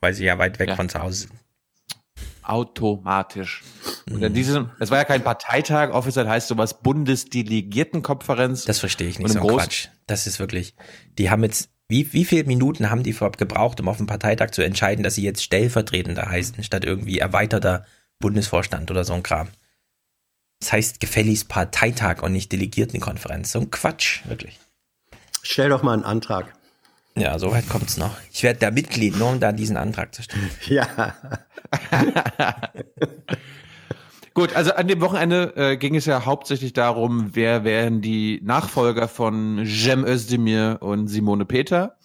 Weil 0.00 0.12
sie 0.14 0.24
ja 0.24 0.38
weit 0.38 0.58
weg 0.58 0.70
Ja. 0.70 0.76
von 0.76 0.88
zu 0.88 1.00
Hause 1.00 1.28
sind. 1.28 1.32
Automatisch. 2.44 3.62
Und 4.10 4.18
Mhm. 4.18 4.22
in 4.24 4.34
diesem, 4.34 4.70
es 4.78 4.90
war 4.90 4.98
ja 4.98 5.04
kein 5.04 5.24
Parteitag, 5.24 5.90
offiziell 5.92 6.28
heißt 6.28 6.48
sowas 6.48 6.80
Bundesdelegiertenkonferenz. 6.82 8.64
Das 8.64 8.78
verstehe 8.78 9.08
ich 9.08 9.18
nicht, 9.18 9.30
so 9.32 9.40
Groß- 9.40 9.56
Quatsch. 9.56 9.88
Das 10.06 10.26
ist 10.26 10.38
wirklich, 10.38 10.74
die 11.18 11.30
haben 11.30 11.42
jetzt, 11.42 11.70
wie, 11.88 12.12
wie 12.12 12.24
viele 12.24 12.44
Minuten 12.44 12.90
haben 12.90 13.02
die 13.02 13.10
überhaupt 13.10 13.38
gebraucht, 13.38 13.80
um 13.80 13.88
auf 13.88 13.96
dem 13.98 14.06
Parteitag 14.06 14.50
zu 14.50 14.62
entscheiden, 14.62 15.02
dass 15.02 15.14
sie 15.14 15.22
jetzt 15.22 15.42
Stellvertretender 15.42 16.28
heißen, 16.28 16.62
statt 16.62 16.84
irgendwie 16.84 17.18
erweiterter 17.18 17.86
Bundesvorstand 18.20 18.90
oder 18.90 19.04
so 19.04 19.14
ein 19.14 19.22
Kram. 19.22 19.48
Das 20.60 20.72
heißt 20.72 21.00
gefälligst 21.00 21.48
Parteitag 21.48 22.22
und 22.22 22.32
nicht 22.32 22.52
Delegiertenkonferenz. 22.52 23.52
So 23.52 23.60
ein 23.60 23.70
Quatsch, 23.70 24.20
wirklich. 24.26 24.58
Stell 25.42 25.68
doch 25.68 25.82
mal 25.82 25.92
einen 25.92 26.04
Antrag. 26.04 26.54
Ja, 27.16 27.38
so 27.38 27.52
weit 27.52 27.68
kommt's 27.68 27.96
noch. 27.96 28.16
Ich 28.32 28.42
werde 28.42 28.58
da 28.58 28.70
Mitglied, 28.72 29.16
nur 29.16 29.30
um 29.30 29.40
da 29.40 29.52
diesen 29.52 29.76
Antrag 29.76 30.14
zu 30.14 30.22
stellen. 30.22 30.50
Ja. 30.66 31.14
Gut, 34.34 34.56
also 34.56 34.72
an 34.72 34.88
dem 34.88 35.00
Wochenende 35.00 35.52
äh, 35.54 35.76
ging 35.76 35.94
es 35.94 36.06
ja 36.06 36.24
hauptsächlich 36.24 36.72
darum, 36.72 37.30
wer 37.34 37.62
wären 37.62 38.00
die 38.00 38.40
Nachfolger 38.42 39.06
von 39.06 39.64
Cem 39.64 40.04
Özdemir 40.04 40.78
und 40.80 41.06
Simone 41.06 41.44
Peter. 41.44 41.98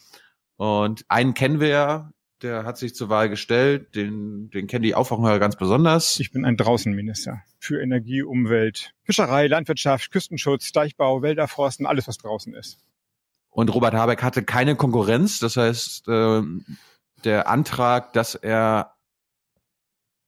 Und 0.58 1.06
einen 1.08 1.34
kennen 1.34 1.60
wir 1.60 1.70
ja, 1.70 2.12
der 2.44 2.66
hat 2.66 2.78
sich 2.78 2.94
zur 2.94 3.10
Wahl 3.10 3.30
gestellt, 3.30 3.96
den, 3.96 4.52
den 4.52 4.68
kennen 4.68 4.84
die 4.84 4.94
Aufwachhörer 4.94 5.40
ganz 5.40 5.56
besonders. 5.56 6.20
Ich 6.20 6.32
bin 6.32 6.46
ein 6.46 6.56
Draußenminister 6.56 7.42
für 7.58 7.82
Energie, 7.82 8.22
Umwelt, 8.22 8.94
Fischerei, 9.04 9.48
Landwirtschaft, 9.48 10.12
Küstenschutz, 10.12 10.72
Deichbau, 10.72 11.24
Wälder, 11.24 11.48
Forsten, 11.48 11.88
alles 11.88 12.08
was 12.08 12.18
draußen 12.18 12.54
ist. 12.54 12.78
Und 13.50 13.74
Robert 13.74 13.94
Habeck 13.94 14.24
hatte 14.24 14.44
keine 14.44 14.76
Konkurrenz. 14.76 15.40
Das 15.40 15.58
heißt, 15.58 16.08
äh, 16.08 16.42
der 17.24 17.48
Antrag, 17.48 18.14
dass 18.14 18.36
er 18.36 18.96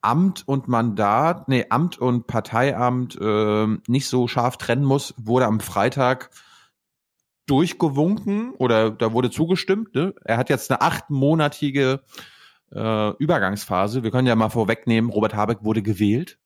Amt 0.01 0.47
und 0.47 0.67
Mandat, 0.67 1.47
nee, 1.47 1.65
Amt 1.69 1.99
und 1.99 2.25
Parteiamt 2.25 3.17
äh, 3.21 3.67
nicht 3.87 4.07
so 4.07 4.27
scharf 4.27 4.57
trennen 4.57 4.83
muss, 4.83 5.13
wurde 5.17 5.45
am 5.45 5.59
Freitag 5.59 6.31
durchgewunken 7.45 8.53
oder 8.53 8.89
da 8.89 9.13
wurde 9.13 9.29
zugestimmt. 9.29 9.93
Ne? 9.93 10.13
Er 10.23 10.37
hat 10.37 10.49
jetzt 10.49 10.71
eine 10.71 10.81
achtmonatige 10.81 12.01
äh, 12.73 13.09
Übergangsphase. 13.17 14.03
Wir 14.03 14.11
können 14.11 14.27
ja 14.27 14.35
mal 14.35 14.49
vorwegnehmen, 14.49 15.11
Robert 15.11 15.35
Habeck 15.35 15.63
wurde 15.63 15.81
gewählt. 15.83 16.39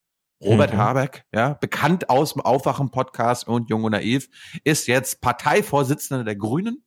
Robert 0.44 0.74
Mhm. 0.74 0.78
Habeck, 0.78 1.26
ja, 1.34 1.54
bekannt 1.54 2.10
aus 2.10 2.34
dem 2.34 2.42
Aufwachen-Podcast 2.42 3.48
und 3.48 3.70
Jung 3.70 3.84
und 3.84 3.92
Naiv, 3.92 4.30
ist 4.64 4.88
jetzt 4.88 5.22
Parteivorsitzender 5.22 6.24
der 6.24 6.36
Grünen. 6.36 6.84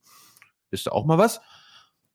Ist 0.70 0.86
da 0.86 0.92
auch 0.92 1.06
mal 1.06 1.18
was. 1.18 1.40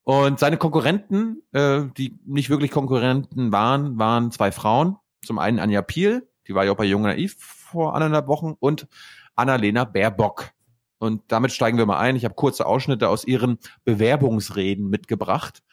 Und 0.04 0.40
seine 0.40 0.58
Konkurrenten, 0.58 1.42
äh, 1.54 1.84
die 1.98 2.20
nicht 2.26 2.50
wirklich 2.50 2.72
Konkurrenten 2.72 3.52
waren, 3.52 3.98
waren 3.98 4.32
zwei 4.32 4.52
Frauen. 4.52 4.98
Zum 5.26 5.40
einen 5.40 5.60
Anja 5.60 5.82
Piel, 5.82 6.28
die 6.48 6.54
war 6.54 6.66
ja 6.66 6.74
auch 6.74 6.78
bei 6.78 6.84
Jung 6.84 7.04
und 7.04 7.10
Naiv 7.10 7.36
vor 7.40 7.96
anderthalb 7.96 8.28
Wochen 8.28 8.56
und 8.60 8.88
Annalena 9.36 9.86
Baerbock. 9.86 10.52
Und 11.00 11.24
damit 11.30 11.52
steigen 11.52 11.78
wir 11.78 11.86
mal 11.86 12.00
ein. 12.00 12.16
Ich 12.16 12.26
habe 12.26 12.36
kurze 12.36 12.66
Ausschnitte 12.66 13.10
aus 13.10 13.26
ihren 13.26 13.60
Bewerbungsreden 13.86 14.90
mitgebracht. 14.90 15.64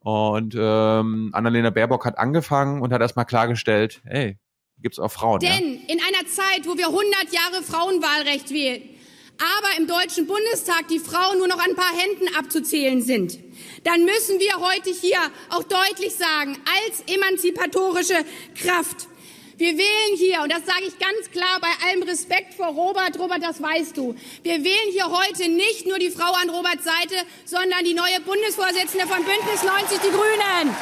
Und 0.00 0.54
ähm, 0.58 1.30
Annalena 1.32 1.70
Baerbock 1.70 2.04
hat 2.06 2.18
angefangen 2.18 2.80
und 2.80 2.92
hat 2.92 3.00
erstmal 3.00 3.24
klargestellt, 3.26 4.02
hey, 4.04 4.38
gibt's 4.82 4.98
auch 4.98 5.10
Frauen. 5.10 5.40
Denn 5.40 5.50
ja? 5.50 5.94
in 5.94 6.00
einer 6.00 6.26
Zeit, 6.28 6.66
wo 6.66 6.76
wir 6.76 6.88
100 6.88 7.32
Jahre 7.32 7.62
Frauenwahlrecht 7.62 8.50
wählen, 8.50 8.82
aber 9.38 9.76
im 9.78 9.86
Deutschen 9.86 10.26
Bundestag 10.26 10.88
die 10.88 10.98
Frauen 10.98 11.38
nur 11.38 11.48
noch 11.48 11.58
an 11.58 11.70
ein 11.70 11.76
paar 11.76 11.92
Händen 11.94 12.34
abzuzählen 12.36 13.02
sind, 13.02 13.38
dann 13.84 14.04
müssen 14.04 14.40
wir 14.40 14.60
heute 14.60 14.90
hier 14.90 15.18
auch 15.50 15.64
deutlich 15.64 16.14
sagen, 16.14 16.56
als 16.64 17.02
emanzipatorische 17.14 18.24
Kraft, 18.54 19.08
wir 19.58 19.72
wählen 19.78 20.16
hier, 20.16 20.42
und 20.42 20.52
das 20.52 20.66
sage 20.66 20.84
ich 20.86 20.98
ganz 20.98 21.30
klar 21.30 21.58
bei 21.60 21.88
allem 21.88 22.02
Respekt 22.02 22.52
vor 22.52 22.68
Robert, 22.68 23.18
Robert, 23.18 23.42
das 23.42 23.62
weißt 23.62 23.96
du, 23.96 24.14
wir 24.42 24.62
wählen 24.62 24.92
hier 24.92 25.10
heute 25.10 25.48
nicht 25.48 25.86
nur 25.86 25.98
die 25.98 26.10
Frau 26.10 26.30
an 26.32 26.50
Roberts 26.50 26.84
Seite, 26.84 27.14
sondern 27.46 27.82
die 27.84 27.94
neue 27.94 28.20
Bundesvorsitzende 28.20 29.06
von 29.06 29.24
Bündnis 29.24 29.62
90 29.62 29.98
Die 29.98 30.10
Grünen. 30.10 30.76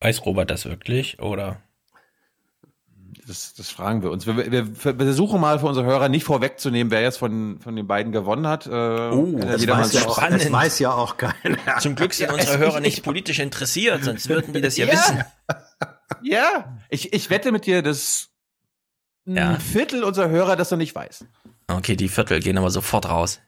Weiß 0.00 0.26
Robert 0.26 0.50
das 0.50 0.66
wirklich, 0.66 1.20
oder? 1.20 1.62
Das, 3.26 3.54
das 3.54 3.70
fragen 3.70 4.02
wir 4.02 4.10
uns. 4.10 4.26
Wir, 4.26 4.36
wir, 4.36 4.84
wir 4.84 4.96
versuchen 4.96 5.40
mal 5.40 5.60
für 5.60 5.66
unsere 5.66 5.86
Hörer 5.86 6.08
nicht 6.08 6.24
vorwegzunehmen, 6.24 6.90
wer 6.90 7.02
jetzt 7.02 7.18
von, 7.18 7.60
von 7.60 7.76
den 7.76 7.86
beiden 7.86 8.10
gewonnen 8.10 8.48
hat. 8.48 8.66
Äh, 8.66 8.70
oh, 8.70 9.38
das 9.38 9.66
weiß, 9.66 9.92
ja 9.92 10.06
auch, 10.06 10.28
das 10.28 10.50
weiß 10.50 10.78
ja 10.80 10.92
auch 10.92 11.16
keiner. 11.16 11.78
Zum 11.78 11.94
Glück 11.94 12.14
sind 12.14 12.32
unsere 12.32 12.58
Hörer 12.58 12.80
nicht 12.80 13.02
politisch 13.04 13.38
interessiert, 13.38 14.02
sonst 14.04 14.28
würden 14.28 14.52
die 14.52 14.60
das 14.60 14.76
ja, 14.76 14.86
ja. 14.86 14.92
wissen. 14.92 15.24
Ja, 16.22 16.78
ich, 16.88 17.12
ich 17.12 17.30
wette 17.30 17.52
mit 17.52 17.66
dir, 17.66 17.82
dass 17.82 18.30
ein 19.26 19.36
ja. 19.36 19.58
Viertel 19.58 20.02
unserer 20.02 20.28
Hörer 20.28 20.56
das 20.56 20.70
noch 20.70 20.78
nicht 20.78 20.94
weiß. 20.94 21.24
Okay, 21.68 21.96
die 21.96 22.08
Viertel 22.08 22.40
gehen 22.40 22.58
aber 22.58 22.70
sofort 22.70 23.08
raus. 23.08 23.40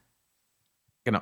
Genau. 1.03 1.21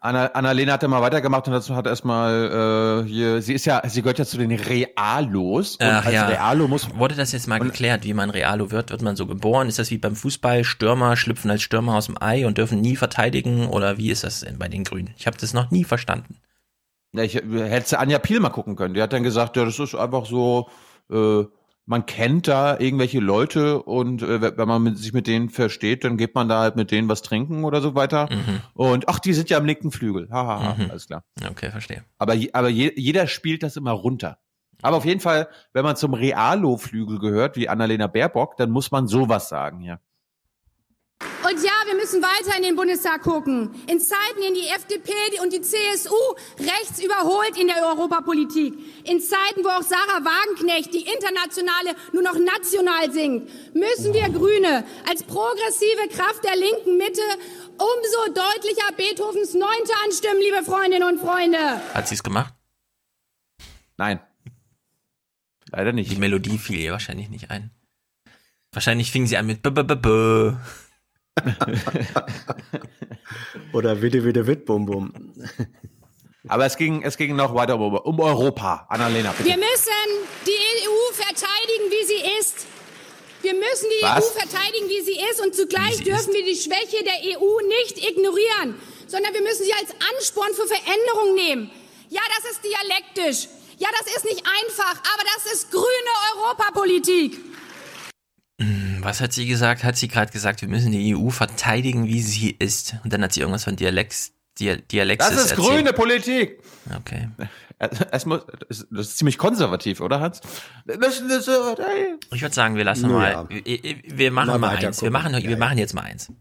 Anna, 0.00 0.26
Annalena 0.26 0.74
hat 0.74 0.82
ja 0.82 0.88
mal 0.88 1.02
weitergemacht 1.02 1.48
und 1.48 1.54
dazu 1.54 1.74
hat 1.74 1.86
erstmal 1.86 3.02
äh, 3.04 3.08
hier, 3.08 3.42
sie 3.42 3.54
ist 3.54 3.64
ja, 3.64 3.82
sie 3.84 4.00
gehört 4.00 4.20
ja 4.20 4.24
zu 4.24 4.38
den 4.38 4.52
Realos. 4.52 5.76
Und 5.76 5.86
Ach, 5.86 6.06
als 6.06 6.14
ja. 6.14 6.26
Realo 6.26 6.68
muss. 6.68 6.88
Wurde 6.96 7.16
das 7.16 7.32
jetzt 7.32 7.48
mal 7.48 7.58
geklärt, 7.58 8.04
wie 8.04 8.14
man 8.14 8.30
Realo 8.30 8.70
wird? 8.70 8.90
Wird 8.90 9.02
man 9.02 9.16
so 9.16 9.26
geboren? 9.26 9.68
Ist 9.68 9.80
das 9.80 9.90
wie 9.90 9.98
beim 9.98 10.14
Fußball? 10.14 10.62
Stürmer 10.62 11.16
schlüpfen 11.16 11.50
als 11.50 11.62
Stürmer 11.62 11.96
aus 11.96 12.06
dem 12.06 12.16
Ei 12.20 12.46
und 12.46 12.58
dürfen 12.58 12.80
nie 12.80 12.94
verteidigen? 12.94 13.66
Oder 13.66 13.98
wie 13.98 14.10
ist 14.10 14.22
das 14.22 14.40
denn 14.40 14.56
bei 14.56 14.68
den 14.68 14.84
Grünen? 14.84 15.10
Ich 15.16 15.26
habe 15.26 15.36
das 15.36 15.52
noch 15.52 15.72
nie 15.72 15.82
verstanden. 15.82 16.36
Ja, 17.12 17.24
ich 17.24 17.34
hätte 17.34 17.98
Anja 17.98 18.20
Piel 18.20 18.38
mal 18.38 18.50
gucken 18.50 18.76
können. 18.76 18.94
Die 18.94 19.02
hat 19.02 19.12
dann 19.12 19.24
gesagt, 19.24 19.56
ja, 19.56 19.64
das 19.64 19.80
ist 19.80 19.96
einfach 19.96 20.26
so, 20.26 20.68
äh, 21.10 21.44
man 21.88 22.04
kennt 22.04 22.48
da 22.48 22.78
irgendwelche 22.78 23.18
Leute 23.18 23.82
und 23.82 24.20
äh, 24.20 24.58
wenn 24.58 24.68
man 24.68 24.82
mit, 24.82 24.98
sich 24.98 25.14
mit 25.14 25.26
denen 25.26 25.48
versteht, 25.48 26.04
dann 26.04 26.18
geht 26.18 26.34
man 26.34 26.46
da 26.46 26.60
halt 26.60 26.76
mit 26.76 26.90
denen 26.90 27.08
was 27.08 27.22
trinken 27.22 27.64
oder 27.64 27.80
so 27.80 27.94
weiter. 27.94 28.28
Mhm. 28.30 28.60
Und 28.74 29.08
ach, 29.08 29.18
die 29.18 29.32
sind 29.32 29.48
ja 29.48 29.56
am 29.56 29.64
linken 29.64 29.90
Flügel. 29.90 30.28
Haha, 30.30 30.46
ha, 30.46 30.64
ha, 30.64 30.74
mhm. 30.76 30.90
alles 30.90 31.06
klar. 31.06 31.24
Okay, 31.50 31.70
verstehe. 31.70 32.04
Aber, 32.18 32.34
aber 32.52 32.68
je, 32.68 32.92
jeder 32.94 33.26
spielt 33.26 33.62
das 33.62 33.76
immer 33.76 33.92
runter. 33.92 34.38
Aber 34.82 34.98
auf 34.98 35.06
jeden 35.06 35.20
Fall, 35.20 35.48
wenn 35.72 35.82
man 35.82 35.96
zum 35.96 36.12
Realo-Flügel 36.12 37.18
gehört, 37.18 37.56
wie 37.56 37.70
Annalena 37.70 38.06
Baerbock, 38.06 38.58
dann 38.58 38.70
muss 38.70 38.90
man 38.90 39.08
sowas 39.08 39.48
sagen, 39.48 39.80
ja. 39.80 39.98
Wir 41.88 41.96
müssen 41.96 42.20
weiter 42.20 42.54
in 42.54 42.62
den 42.62 42.76
Bundestag 42.76 43.22
gucken. 43.22 43.70
In 43.86 43.98
Zeiten, 43.98 44.42
in 44.46 44.52
die 44.52 44.68
FDP 44.68 45.10
und 45.42 45.54
die 45.54 45.62
CSU 45.62 46.14
rechts 46.58 47.02
überholt 47.02 47.56
in 47.58 47.66
der 47.66 47.82
Europapolitik. 47.82 48.74
In 49.04 49.22
Zeiten, 49.22 49.64
wo 49.64 49.68
auch 49.68 49.80
Sarah 49.80 50.22
Wagenknecht 50.22 50.92
die 50.92 51.08
internationale 51.08 51.96
nur 52.12 52.22
noch 52.22 52.34
national 52.34 53.10
singt, 53.10 53.48
müssen 53.74 54.12
wir 54.12 54.28
Grüne 54.28 54.84
als 55.08 55.22
progressive 55.22 56.08
Kraft 56.10 56.44
der 56.44 56.56
linken 56.56 56.98
Mitte 56.98 57.22
umso 57.78 58.34
deutlicher 58.34 58.92
Beethovens 58.94 59.54
Neunte 59.54 59.92
anstimmen, 60.04 60.42
liebe 60.42 60.62
Freundinnen 60.64 61.08
und 61.08 61.20
Freunde. 61.20 61.80
Hat 61.94 62.06
sie 62.06 62.16
es 62.16 62.22
gemacht? 62.22 62.52
Nein. 63.96 64.20
Leider 65.70 65.92
nicht. 65.92 66.10
Die 66.10 66.16
Melodie 66.16 66.58
fiel 66.58 66.80
ihr 66.80 66.92
wahrscheinlich 66.92 67.30
nicht 67.30 67.50
ein. 67.50 67.70
Wahrscheinlich 68.72 69.10
fing 69.10 69.26
sie 69.26 69.38
an 69.38 69.46
mit 69.46 69.62
b 69.62 69.70
-b 69.70 69.84
-b 69.84 69.94
-b. 69.94 70.56
Oder 73.72 74.02
Witte 74.02 74.24
Witte 74.24 74.46
Witt 74.46 74.64
Bum 74.64 74.86
Bum. 74.86 75.12
Aber 76.48 76.66
es 76.66 76.76
ging, 76.76 77.02
es 77.02 77.16
ging 77.16 77.36
noch 77.36 77.54
weiter 77.54 77.78
um, 77.78 77.94
um 77.94 78.18
Europa. 78.20 78.86
Annalena, 78.88 79.30
bitte. 79.32 79.48
Wir 79.48 79.56
müssen 79.56 80.26
die 80.46 80.58
EU 80.86 81.12
verteidigen, 81.12 81.90
wie 81.90 82.04
sie 82.06 82.22
ist. 82.40 82.66
Wir 83.42 83.54
müssen 83.54 83.86
die 84.00 84.04
Was? 84.04 84.24
EU 84.24 84.28
verteidigen, 84.40 84.88
wie 84.88 85.00
sie 85.02 85.20
ist. 85.30 85.40
Und 85.40 85.54
zugleich 85.54 86.02
dürfen 86.02 86.30
ist. 86.30 86.32
wir 86.32 86.44
die 86.44 86.56
Schwäche 86.56 87.04
der 87.04 87.38
EU 87.38 87.60
nicht 87.68 87.98
ignorieren, 87.98 88.74
sondern 89.06 89.32
wir 89.34 89.42
müssen 89.42 89.64
sie 89.64 89.74
als 89.74 89.94
Ansporn 90.14 90.52
für 90.54 90.66
Veränderung 90.66 91.34
nehmen. 91.34 91.70
Ja, 92.08 92.22
das 92.36 92.50
ist 92.52 92.64
dialektisch. 92.64 93.48
Ja, 93.78 93.88
das 93.98 94.06
ist 94.16 94.24
nicht 94.24 94.42
einfach, 94.44 95.00
aber 95.14 95.22
das 95.36 95.52
ist 95.52 95.70
grüne 95.70 95.84
Europapolitik. 96.34 97.38
Was 99.08 99.22
hat 99.22 99.32
sie 99.32 99.46
gesagt? 99.46 99.84
Hat 99.84 99.96
sie 99.96 100.06
gerade 100.06 100.30
gesagt, 100.30 100.60
wir 100.60 100.68
müssen 100.68 100.92
die 100.92 101.16
EU 101.16 101.30
verteidigen, 101.30 102.06
wie 102.08 102.20
sie 102.20 102.50
ist. 102.50 102.96
Und 103.04 103.12
dann 103.14 103.22
hat 103.22 103.32
sie 103.32 103.40
irgendwas 103.40 103.64
von 103.64 103.74
Dialekt, 103.74 104.32
Dialektis 104.58 105.30
Das 105.30 105.46
ist 105.46 105.52
erzählt. 105.52 105.66
grüne 105.66 105.92
Politik. 105.94 106.62
Okay. 106.94 107.30
Es 108.10 108.26
muss, 108.26 108.42
das 108.68 108.80
ist 108.90 109.18
ziemlich 109.18 109.38
konservativ, 109.38 110.00
oder 110.00 110.20
Hans? 110.20 110.40
Ich 110.84 112.42
würde 112.42 112.54
sagen, 112.54 112.74
wir 112.74 112.82
lassen 112.82 113.08
mal, 113.08 113.46
ja. 113.48 113.94
wir 114.04 114.32
machen 114.32 114.48
mal, 114.48 114.58
mal 114.58 114.76
eins. 114.76 115.00
Wir 115.00 115.12
machen, 115.12 115.32
wir 115.32 115.56
machen 115.56 115.78
jetzt 115.78 115.94
mal 115.94 116.02
eins. 116.02 116.32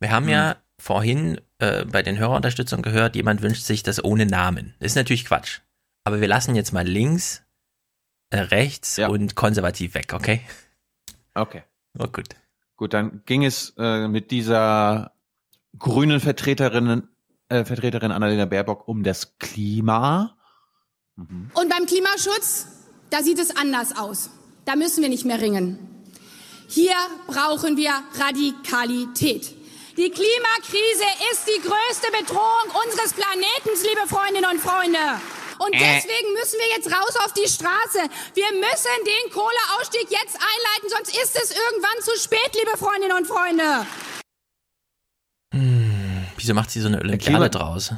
Wir 0.00 0.10
haben 0.10 0.24
hm. 0.24 0.32
ja 0.32 0.56
vorhin 0.80 1.40
äh, 1.58 1.84
bei 1.84 2.02
den 2.02 2.18
Hörerunterstützungen 2.18 2.82
gehört, 2.82 3.14
jemand 3.16 3.42
wünscht 3.42 3.64
sich 3.64 3.82
das 3.82 4.02
ohne 4.02 4.24
Namen. 4.24 4.74
Das 4.80 4.92
ist 4.92 4.96
natürlich 4.96 5.26
Quatsch. 5.26 5.60
Aber 6.04 6.22
wir 6.22 6.28
lassen 6.28 6.56
jetzt 6.56 6.72
mal 6.72 6.86
links, 6.88 7.44
äh, 8.30 8.38
rechts 8.38 8.96
ja. 8.96 9.08
und 9.08 9.36
konservativ 9.36 9.94
weg, 9.94 10.14
okay? 10.14 10.40
Okay. 11.34 11.62
Oh, 11.98 12.06
gut. 12.06 12.28
Gut, 12.76 12.92
dann 12.92 13.22
ging 13.24 13.44
es 13.44 13.72
äh, 13.78 14.06
mit 14.06 14.30
dieser 14.30 15.12
grünen 15.78 16.20
Vertreterin, 16.20 17.08
äh, 17.48 17.64
Vertreterin 17.64 18.12
Annalena 18.12 18.44
Baerbock 18.44 18.86
um 18.86 19.02
das 19.02 19.38
Klima. 19.38 20.36
Mhm. 21.16 21.50
Und 21.54 21.70
beim 21.70 21.86
Klimaschutz, 21.86 22.66
da 23.10 23.22
sieht 23.22 23.38
es 23.38 23.56
anders 23.56 23.96
aus. 23.96 24.30
Da 24.66 24.76
müssen 24.76 25.02
wir 25.02 25.08
nicht 25.08 25.24
mehr 25.24 25.40
ringen. 25.40 25.78
Hier 26.68 26.96
brauchen 27.26 27.76
wir 27.76 27.92
Radikalität. 28.18 29.54
Die 29.96 30.10
Klimakrise 30.10 31.08
ist 31.32 31.46
die 31.46 31.62
größte 31.62 32.08
Bedrohung 32.12 32.84
unseres 32.84 33.14
Planeten, 33.14 33.70
liebe 33.88 34.06
Freundinnen 34.06 34.50
und 34.50 34.60
Freunde. 34.60 34.98
Und 35.58 35.74
äh. 35.74 35.78
deswegen 35.78 36.32
müssen 36.34 36.58
wir 36.58 36.76
jetzt 36.76 36.92
raus 36.92 37.16
auf 37.24 37.32
die 37.32 37.48
Straße. 37.48 38.08
Wir 38.34 38.50
müssen 38.52 38.96
den 39.04 39.32
Kohleausstieg 39.32 40.10
jetzt 40.10 40.36
einleiten, 40.36 40.88
sonst 40.88 41.16
ist 41.16 41.36
es 41.36 41.50
irgendwann 41.50 42.02
zu 42.02 42.12
spät, 42.18 42.50
liebe 42.54 42.76
Freundinnen 42.76 43.16
und 43.16 43.26
Freunde. 43.26 43.86
Hm, 45.52 46.26
wieso 46.36 46.54
macht 46.54 46.70
sie 46.70 46.80
so 46.80 46.88
eine 46.88 47.00
Olympiade 47.00 47.50
draus? 47.50 47.92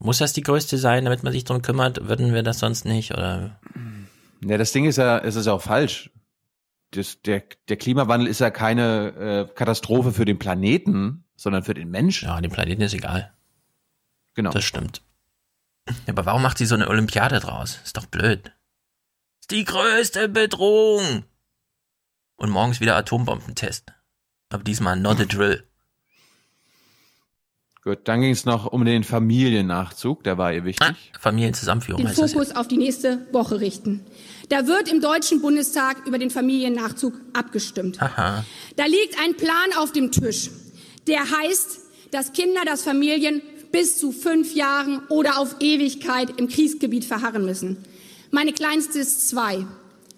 Muss 0.00 0.18
das 0.18 0.32
die 0.32 0.42
größte 0.42 0.78
sein, 0.78 1.04
damit 1.04 1.22
man 1.22 1.32
sich 1.32 1.44
darum 1.44 1.62
kümmert? 1.62 2.08
Würden 2.08 2.32
wir 2.32 2.42
das 2.42 2.60
sonst 2.60 2.84
nicht? 2.84 3.12
Oder? 3.12 3.58
Ja, 4.42 4.56
das 4.56 4.72
Ding 4.72 4.84
ist 4.84 4.96
ja, 4.96 5.18
es 5.18 5.34
ist 5.34 5.48
auch 5.48 5.62
falsch. 5.62 6.10
Das, 6.92 7.20
der, 7.22 7.42
der 7.68 7.76
Klimawandel 7.76 8.28
ist 8.28 8.40
ja 8.40 8.50
keine 8.50 9.48
äh, 9.50 9.54
Katastrophe 9.54 10.12
für 10.12 10.24
den 10.24 10.38
Planeten, 10.38 11.24
sondern 11.36 11.62
für 11.62 11.74
den 11.74 11.90
Menschen. 11.90 12.28
Ja, 12.28 12.40
dem 12.40 12.50
Planeten 12.50 12.82
ist 12.82 12.94
egal. 12.94 13.32
Genau. 14.34 14.50
Das 14.50 14.64
stimmt. 14.64 15.02
Ja, 16.06 16.12
aber 16.12 16.26
warum 16.26 16.42
macht 16.42 16.58
sie 16.58 16.66
so 16.66 16.74
eine 16.74 16.88
Olympiade 16.88 17.40
draus? 17.40 17.78
Ist 17.84 17.96
doch 17.96 18.06
blöd. 18.06 18.52
Ist 19.40 19.50
die 19.50 19.64
größte 19.64 20.28
Bedrohung. 20.28 21.24
Und 22.36 22.50
morgens 22.50 22.80
wieder 22.80 22.96
Atombombentest. 22.96 23.92
Aber 24.50 24.62
diesmal 24.62 24.98
not 24.98 25.20
a 25.20 25.24
drill. 25.24 25.64
Gut, 27.82 28.00
dann 28.04 28.20
ging 28.20 28.32
es 28.32 28.44
noch 28.44 28.66
um 28.66 28.84
den 28.84 29.02
Familiennachzug, 29.02 30.22
der 30.24 30.36
war 30.36 30.52
ihr 30.52 30.64
wichtig. 30.64 30.86
Ah, 30.86 30.94
Familienzusammenführung. 31.18 32.04
Den 32.04 32.12
Fokus 32.12 32.54
auf 32.54 32.68
die 32.68 32.76
nächste 32.76 33.26
Woche 33.32 33.60
richten. 33.60 34.04
Da 34.50 34.66
wird 34.66 34.88
im 34.90 35.00
Deutschen 35.00 35.40
Bundestag 35.40 36.06
über 36.06 36.18
den 36.18 36.30
Familiennachzug 36.30 37.14
abgestimmt. 37.32 38.02
Aha. 38.02 38.44
Da 38.76 38.84
liegt 38.84 39.18
ein 39.22 39.36
Plan 39.36 39.70
auf 39.78 39.92
dem 39.92 40.12
Tisch, 40.12 40.50
der 41.06 41.20
heißt, 41.20 41.78
dass 42.10 42.32
Kinder, 42.32 42.64
dass 42.66 42.82
Familien 42.82 43.42
bis 43.72 43.98
zu 43.98 44.12
fünf 44.12 44.54
Jahren 44.54 45.00
oder 45.08 45.38
auf 45.38 45.56
Ewigkeit 45.60 46.38
im 46.38 46.48
Kriegsgebiet 46.48 47.04
verharren 47.04 47.44
müssen. 47.44 47.76
Meine 48.30 48.52
kleinste 48.52 48.98
ist 48.98 49.28
zwei. 49.28 49.64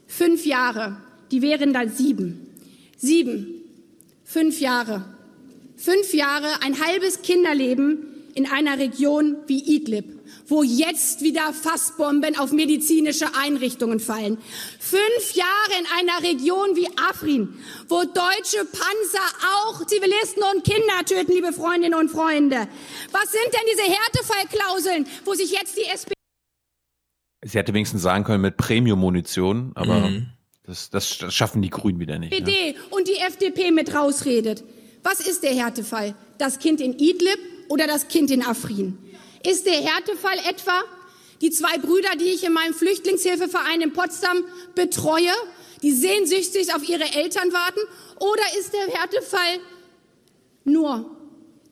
Fünf 0.07 0.45
Jahre, 0.45 0.97
die 1.31 1.43
wären 1.43 1.73
dann 1.73 1.91
sieben. 1.91 2.47
Sieben, 2.97 3.63
fünf 4.25 4.61
Jahre. 4.61 5.05
Fünf 5.77 6.13
Jahre, 6.13 6.49
ein 6.63 6.79
halbes 6.81 7.23
Kinderleben 7.23 8.07
in 8.35 8.47
einer 8.47 8.79
Region 8.79 9.37
wie 9.47 9.77
Idlib, 9.77 10.05
wo 10.51 10.63
jetzt 10.63 11.23
wieder 11.23 11.53
Fassbomben 11.53 12.37
auf 12.37 12.53
medizinische 12.53 13.27
Einrichtungen 13.35 14.01
fallen. 14.01 14.39
Fünf 14.79 15.35
Jahre 15.35 15.79
in 15.79 15.87
einer 15.99 16.29
Region 16.29 16.77
wie 16.77 16.89
Afrin, 16.97 17.55
wo 17.89 18.03
deutsche 18.03 18.65
Panzer 18.65 19.27
auch 19.65 19.87
Zivilisten 19.87 20.43
und 20.53 20.65
Kinder 20.65 21.05
töten, 21.07 21.33
liebe 21.33 21.53
Freundinnen 21.53 21.99
und 21.99 22.11
Freunde. 22.11 22.69
Was 23.13 23.33
sind 23.33 23.47
denn 23.53 23.61
diese 23.71 23.91
Härtefallklauseln, 23.91 25.07
wo 25.25 25.35
sich 25.35 25.53
jetzt 25.53 25.77
die 25.77 25.85
SPD 25.85 26.15
Sie 27.43 27.57
hätte 27.57 27.73
wenigstens 27.73 28.03
sagen 28.03 28.25
können 28.25 28.43
mit 28.43 28.59
Premium-Munition, 28.59 29.73
aber 29.75 30.11
mhm. 30.11 30.27
das, 30.65 30.91
das, 30.91 31.17
das 31.19 31.35
schaffen 31.35 31.63
die 31.63 31.71
Grünen 31.71 31.99
wieder 31.99 32.19
nicht. 32.19 32.33
SPD 32.33 32.73
ne? 32.73 32.75
und 32.91 33.09
die 33.09 33.17
FDP 33.17 33.71
mit 33.71 33.95
rausredet. 33.95 34.63
Was 35.03 35.21
ist 35.21 35.43
der 35.43 35.55
Härtefall? 35.55 36.15
Das 36.37 36.59
Kind 36.59 36.83
in 36.83 36.93
Idlib 36.99 37.39
oder 37.69 37.87
das 37.87 38.09
Kind 38.09 38.31
in 38.31 38.43
Afrin? 38.43 38.99
Ist 39.47 39.67
der 39.67 39.75
Härtefall 39.75 40.39
etwa 40.49 40.83
die 41.41 41.51
zwei 41.51 41.79
Brüder, 41.79 42.11
die 42.19 42.27
ich 42.27 42.45
in 42.45 42.53
meinem 42.53 42.75
Flüchtlingshilfeverein 42.75 43.81
in 43.81 43.93
Potsdam 43.93 44.45
betreue, 44.75 45.33
die 45.83 45.93
sehnsüchtig 45.93 46.75
auf 46.75 46.87
ihre 46.87 47.05
Eltern 47.15 47.53
warten? 47.53 47.81
Oder 48.19 48.43
ist 48.59 48.73
der 48.75 48.87
Härtefall 48.89 49.61
nur 50.65 51.17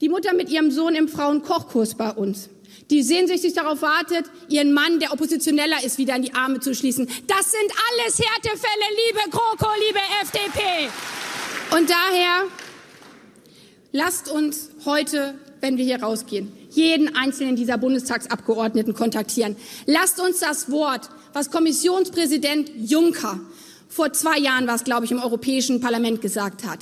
die 0.01 0.09
Mutter 0.09 0.32
mit 0.32 0.49
ihrem 0.49 0.70
Sohn 0.70 0.95
im 0.95 1.09
Frauenkochkurs 1.09 1.95
bei 1.95 2.11
uns? 2.11 2.49
die 2.90 3.03
sehnsüchtig 3.03 3.53
darauf 3.53 3.82
wartet, 3.82 4.27
ihren 4.49 4.73
Mann, 4.73 4.99
der 4.99 5.12
Oppositioneller 5.12 5.85
ist, 5.85 5.99
wieder 5.99 6.16
in 6.16 6.23
die 6.23 6.35
Arme 6.35 6.61
zu 6.61 6.74
schließen. 6.74 7.07
Das 7.27 7.51
sind 7.51 7.70
alles 7.90 8.19
Härtefälle, 8.19 8.85
liebe 9.07 9.31
GroKo, 9.31 9.69
liebe 9.86 9.99
FDP. 10.23 10.89
Und 11.77 11.90
daher 11.90 12.45
lasst 13.93 14.31
uns 14.31 14.70
heute, 14.85 15.35
wenn 15.61 15.77
wir 15.77 15.85
hier 15.85 16.03
rausgehen, 16.03 16.53
jeden 16.79 17.15
einzelnen 17.15 17.57
dieser 17.57 17.77
Bundestagsabgeordneten 17.77 18.95
kontaktieren. 18.95 19.57
Lasst 19.87 20.21
uns 20.21 20.39
das 20.39 20.71
Wort, 20.71 21.11
was 21.33 21.51
Kommissionspräsident 21.51 22.71
Juncker 22.77 23.41
vor 23.89 24.13
zwei 24.13 24.39
Jahren, 24.39 24.67
was 24.67 24.85
glaube 24.85 25.05
ich 25.05 25.11
im 25.11 25.21
Europäischen 25.21 25.81
Parlament 25.81 26.23
gesagt 26.23 26.65
hat, 26.65 26.81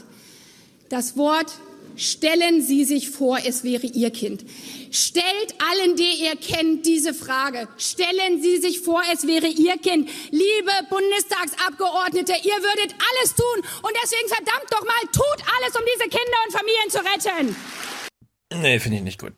das 0.89 1.17
Wort 1.17 1.51
Stellen 1.97 2.61
Sie 2.61 2.85
sich 2.85 3.09
vor, 3.09 3.39
es 3.47 3.65
wäre 3.65 3.87
Ihr 3.87 4.11
Kind. 4.11 4.45
Stellt 4.91 5.55
allen, 5.59 5.97
die 5.97 6.25
ihr 6.25 6.37
kennt, 6.37 6.85
diese 6.85 7.15
Frage. 7.15 7.69
Stellen 7.79 8.43
Sie 8.43 8.59
sich 8.59 8.81
vor, 8.81 9.03
es 9.13 9.27
wäre 9.27 9.47
Ihr 9.47 9.79
Kind. 9.79 10.11
Liebe 10.31 10.73
Bundestagsabgeordnete, 10.91 12.33
ihr 12.33 12.53
würdet 12.53 12.95
alles 13.01 13.35
tun 13.35 13.63
und 13.83 13.93
deswegen 14.03 14.29
verdammt 14.29 14.71
doch 14.71 14.85
mal, 14.85 15.01
tut 15.11 15.43
alles, 15.59 15.75
um 15.75 15.83
diese 15.95 16.11
Kinder 16.11 16.39
und 16.47 16.53
Familien 16.53 16.91
zu 16.91 16.99
retten. 16.99 17.57
Nee, 18.63 18.79
finde 18.79 18.99
ich 18.99 19.03
nicht 19.03 19.21
gut. 19.21 19.33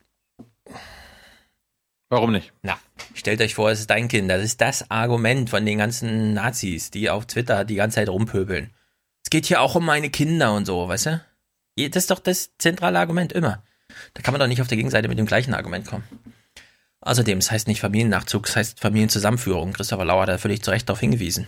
Warum 2.10 2.32
nicht? 2.32 2.52
Na, 2.62 2.78
stellt 3.14 3.40
euch 3.40 3.54
vor, 3.54 3.70
es 3.70 3.80
ist 3.80 3.90
dein 3.90 4.08
Kind. 4.08 4.30
Das 4.30 4.42
ist 4.42 4.60
das 4.60 4.90
Argument 4.90 5.50
von 5.50 5.66
den 5.66 5.78
ganzen 5.78 6.32
Nazis, 6.32 6.90
die 6.90 7.10
auf 7.10 7.26
Twitter 7.26 7.64
die 7.64 7.74
ganze 7.74 7.96
Zeit 7.96 8.08
rumpöbeln. 8.08 8.70
Es 9.24 9.30
geht 9.30 9.46
hier 9.46 9.60
auch 9.60 9.74
um 9.74 9.84
meine 9.84 10.08
Kinder 10.08 10.54
und 10.54 10.64
so, 10.64 10.88
weißt 10.88 11.06
du? 11.06 11.24
Das 11.76 12.04
ist 12.04 12.10
doch 12.10 12.18
das 12.18 12.56
zentrale 12.56 12.98
Argument 12.98 13.32
immer. 13.32 13.62
Da 14.14 14.22
kann 14.22 14.32
man 14.32 14.40
doch 14.40 14.48
nicht 14.48 14.62
auf 14.62 14.68
der 14.68 14.76
Gegenseite 14.76 15.08
mit 15.08 15.18
dem 15.18 15.26
gleichen 15.26 15.54
Argument 15.54 15.86
kommen. 15.86 16.04
Außerdem, 17.00 17.38
es 17.38 17.50
heißt 17.50 17.68
nicht 17.68 17.80
Familiennachzug, 17.80 18.48
es 18.48 18.56
heißt 18.56 18.80
Familienzusammenführung. 18.80 19.72
Christopher 19.72 20.04
Lauer 20.04 20.22
hat 20.22 20.28
da 20.30 20.38
völlig 20.38 20.62
zu 20.62 20.70
Recht 20.70 20.88
darauf 20.88 21.00
hingewiesen. 21.00 21.46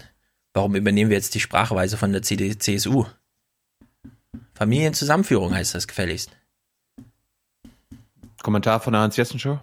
Warum 0.53 0.77
übernehmen 0.77 1.11
wir 1.11 1.17
jetzt 1.17 1.35
die 1.35 1.41
Sprachweise 1.41 1.97
von 1.97 2.13
der 2.13 2.23
CD 2.23 2.57
CSU? 2.59 3.07
Familienzusammenführung 4.55 5.55
heißt 5.55 5.75
das 5.75 5.89
gefälligst. 5.89 6.31
Kommentar 8.43 8.81
von 8.81 8.93
der 8.93 9.03
Hans-Jessen-Show? 9.03 9.59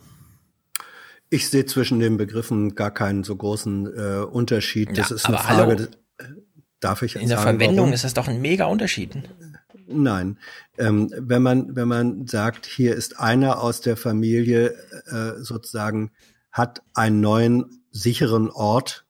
Ich 1.29 1.49
sehe 1.49 1.65
zwischen 1.65 1.99
den 1.99 2.17
Begriffen 2.17 2.75
gar 2.75 2.91
keinen 2.91 3.23
so 3.23 3.35
großen 3.35 3.85
äh, 3.87 4.23
Unterschied. 4.23 4.97
Das 4.97 5.09
ja, 5.09 5.15
ist 5.15 5.25
eine 5.25 5.37
Frage. 5.37 5.89
Hallo. 6.19 6.31
Darf 6.79 7.01
ich 7.01 7.15
In 7.15 7.27
der 7.27 7.37
sagen, 7.37 7.57
Verwendung 7.57 7.77
warum? 7.85 7.93
ist 7.93 8.03
das 8.03 8.13
doch 8.13 8.27
ein 8.27 8.39
mega 8.39 8.65
Unterschied. 8.65 9.17
Nein, 9.87 10.37
ähm, 10.77 11.11
wenn 11.17 11.41
man 11.41 11.75
wenn 11.75 11.87
man 11.87 12.27
sagt, 12.27 12.65
hier 12.65 12.95
ist 12.95 13.19
einer 13.19 13.61
aus 13.61 13.81
der 13.81 13.97
Familie 13.97 14.75
äh, 15.07 15.41
sozusagen 15.41 16.11
hat 16.51 16.81
einen 16.93 17.21
neuen 17.21 17.83
sicheren 17.91 18.49
Ort 18.49 19.05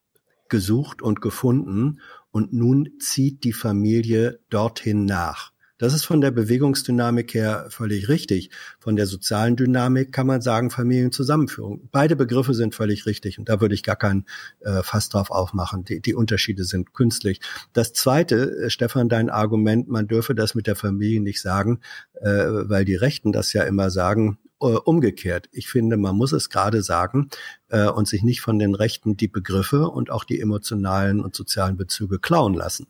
gesucht 0.48 1.02
und 1.02 1.20
gefunden 1.20 2.00
und 2.30 2.52
nun 2.52 2.90
zieht 3.00 3.44
die 3.44 3.52
Familie 3.52 4.40
dorthin 4.50 5.04
nach. 5.04 5.52
Das 5.78 5.94
ist 5.94 6.04
von 6.04 6.20
der 6.20 6.32
Bewegungsdynamik 6.32 7.34
her 7.34 7.66
völlig 7.70 8.08
richtig. 8.08 8.50
Von 8.80 8.96
der 8.96 9.06
sozialen 9.06 9.56
Dynamik 9.56 10.12
kann 10.12 10.26
man 10.26 10.42
sagen 10.42 10.70
Familienzusammenführung. 10.70 11.88
Beide 11.92 12.16
Begriffe 12.16 12.52
sind 12.52 12.74
völlig 12.74 13.06
richtig 13.06 13.38
und 13.38 13.48
da 13.48 13.60
würde 13.60 13.74
ich 13.74 13.84
gar 13.84 13.96
keinen 13.96 14.26
äh, 14.60 14.82
Fass 14.82 15.08
drauf 15.08 15.30
aufmachen. 15.30 15.84
Die, 15.84 16.00
die 16.00 16.14
Unterschiede 16.14 16.64
sind 16.64 16.92
künstlich. 16.94 17.40
Das 17.72 17.92
Zweite, 17.92 18.64
äh, 18.64 18.70
Stefan, 18.70 19.08
dein 19.08 19.30
Argument, 19.30 19.88
man 19.88 20.08
dürfe 20.08 20.34
das 20.34 20.54
mit 20.54 20.66
der 20.66 20.76
Familie 20.76 21.20
nicht 21.20 21.40
sagen, 21.40 21.80
äh, 22.14 22.28
weil 22.28 22.84
die 22.84 22.96
Rechten 22.96 23.30
das 23.30 23.52
ja 23.52 23.62
immer 23.62 23.90
sagen, 23.90 24.38
äh, 24.60 24.66
umgekehrt. 24.66 25.48
Ich 25.52 25.68
finde, 25.68 25.96
man 25.96 26.16
muss 26.16 26.32
es 26.32 26.50
gerade 26.50 26.82
sagen 26.82 27.28
äh, 27.68 27.86
und 27.86 28.08
sich 28.08 28.24
nicht 28.24 28.40
von 28.40 28.58
den 28.58 28.74
Rechten 28.74 29.16
die 29.16 29.28
Begriffe 29.28 29.88
und 29.88 30.10
auch 30.10 30.24
die 30.24 30.40
emotionalen 30.40 31.20
und 31.20 31.36
sozialen 31.36 31.76
Bezüge 31.76 32.18
klauen 32.18 32.54
lassen. 32.54 32.88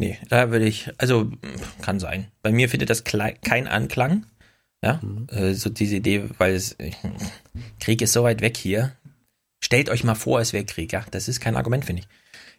Nee, 0.00 0.16
da 0.30 0.50
würde 0.50 0.64
ich, 0.64 0.90
also 0.96 1.30
kann 1.82 2.00
sein. 2.00 2.28
Bei 2.40 2.50
mir 2.52 2.70
findet 2.70 2.88
das 2.88 3.04
kein 3.04 3.68
Anklang. 3.68 4.24
Ja, 4.82 4.98
Mhm. 5.02 5.26
äh, 5.30 5.52
so 5.52 5.68
diese 5.68 5.96
Idee, 5.96 6.24
weil 6.38 6.54
es, 6.54 6.74
Krieg 7.80 8.00
ist 8.00 8.14
so 8.14 8.22
weit 8.22 8.40
weg 8.40 8.56
hier. 8.56 8.92
Stellt 9.62 9.90
euch 9.90 10.02
mal 10.02 10.14
vor, 10.14 10.40
es 10.40 10.54
wäre 10.54 10.64
Krieg, 10.64 10.94
ja. 10.94 11.04
Das 11.10 11.28
ist 11.28 11.40
kein 11.40 11.54
Argument, 11.54 11.84
finde 11.84 12.00
ich. 12.00 12.08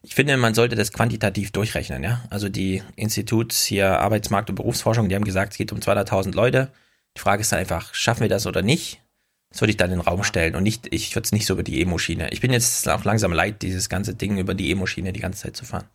Ich 0.04 0.14
finde, 0.14 0.38
man 0.38 0.54
sollte 0.54 0.76
das 0.76 0.92
quantitativ 0.94 1.50
durchrechnen, 1.50 2.04
ja. 2.04 2.24
Also 2.30 2.48
die 2.48 2.84
Instituts 2.96 3.66
hier 3.66 4.00
Arbeitsmarkt 4.00 4.52
und 4.52 4.56
Berufsforschung, 4.56 5.10
die 5.10 5.16
haben 5.16 5.24
gesagt, 5.24 5.54
es 5.54 5.58
geht 5.58 5.72
um 5.72 5.80
200.000 5.80 6.36
Leute. 6.36 6.72
Die 7.18 7.22
Frage 7.22 7.42
ist 7.42 7.52
dann 7.52 7.60
einfach, 7.60 7.92
schaffen 7.96 8.22
wir 8.22 8.30
das 8.30 8.46
oder 8.46 8.62
nicht? 8.62 9.02
Das 9.50 9.62
würde 9.62 9.72
ich 9.72 9.78
dann 9.78 9.90
in 9.90 9.98
den 9.98 10.08
Raum 10.08 10.24
stellen 10.24 10.54
und 10.56 10.62
nicht, 10.62 10.94
ich 10.94 11.16
würde 11.16 11.26
es 11.26 11.32
nicht 11.32 11.48
so 11.48 11.56
über 11.56 11.64
die 11.64 11.82
Emo-Schiene. 11.82 12.30
Ich 12.32 12.40
bin 12.40 12.54
jetzt 12.54 12.88
auch 12.88 13.04
langsam 13.04 13.34
leid, 13.34 13.64
dieses 13.64 13.90
ganze 13.90 14.14
Ding 14.14 14.38
über 14.38 14.54
die 14.54 14.70
Emo-Schiene 14.72 15.12
die 15.12 15.20
ganze 15.20 15.42
Zeit 15.42 15.58
zu 15.58 15.66
fahren. 15.66 15.86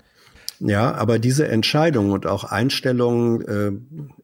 Ja, 0.60 0.94
aber 0.94 1.18
diese 1.18 1.48
Entscheidungen 1.48 2.10
und 2.12 2.26
auch 2.26 2.44
Einstellungen 2.44 3.42
äh, 3.42 3.72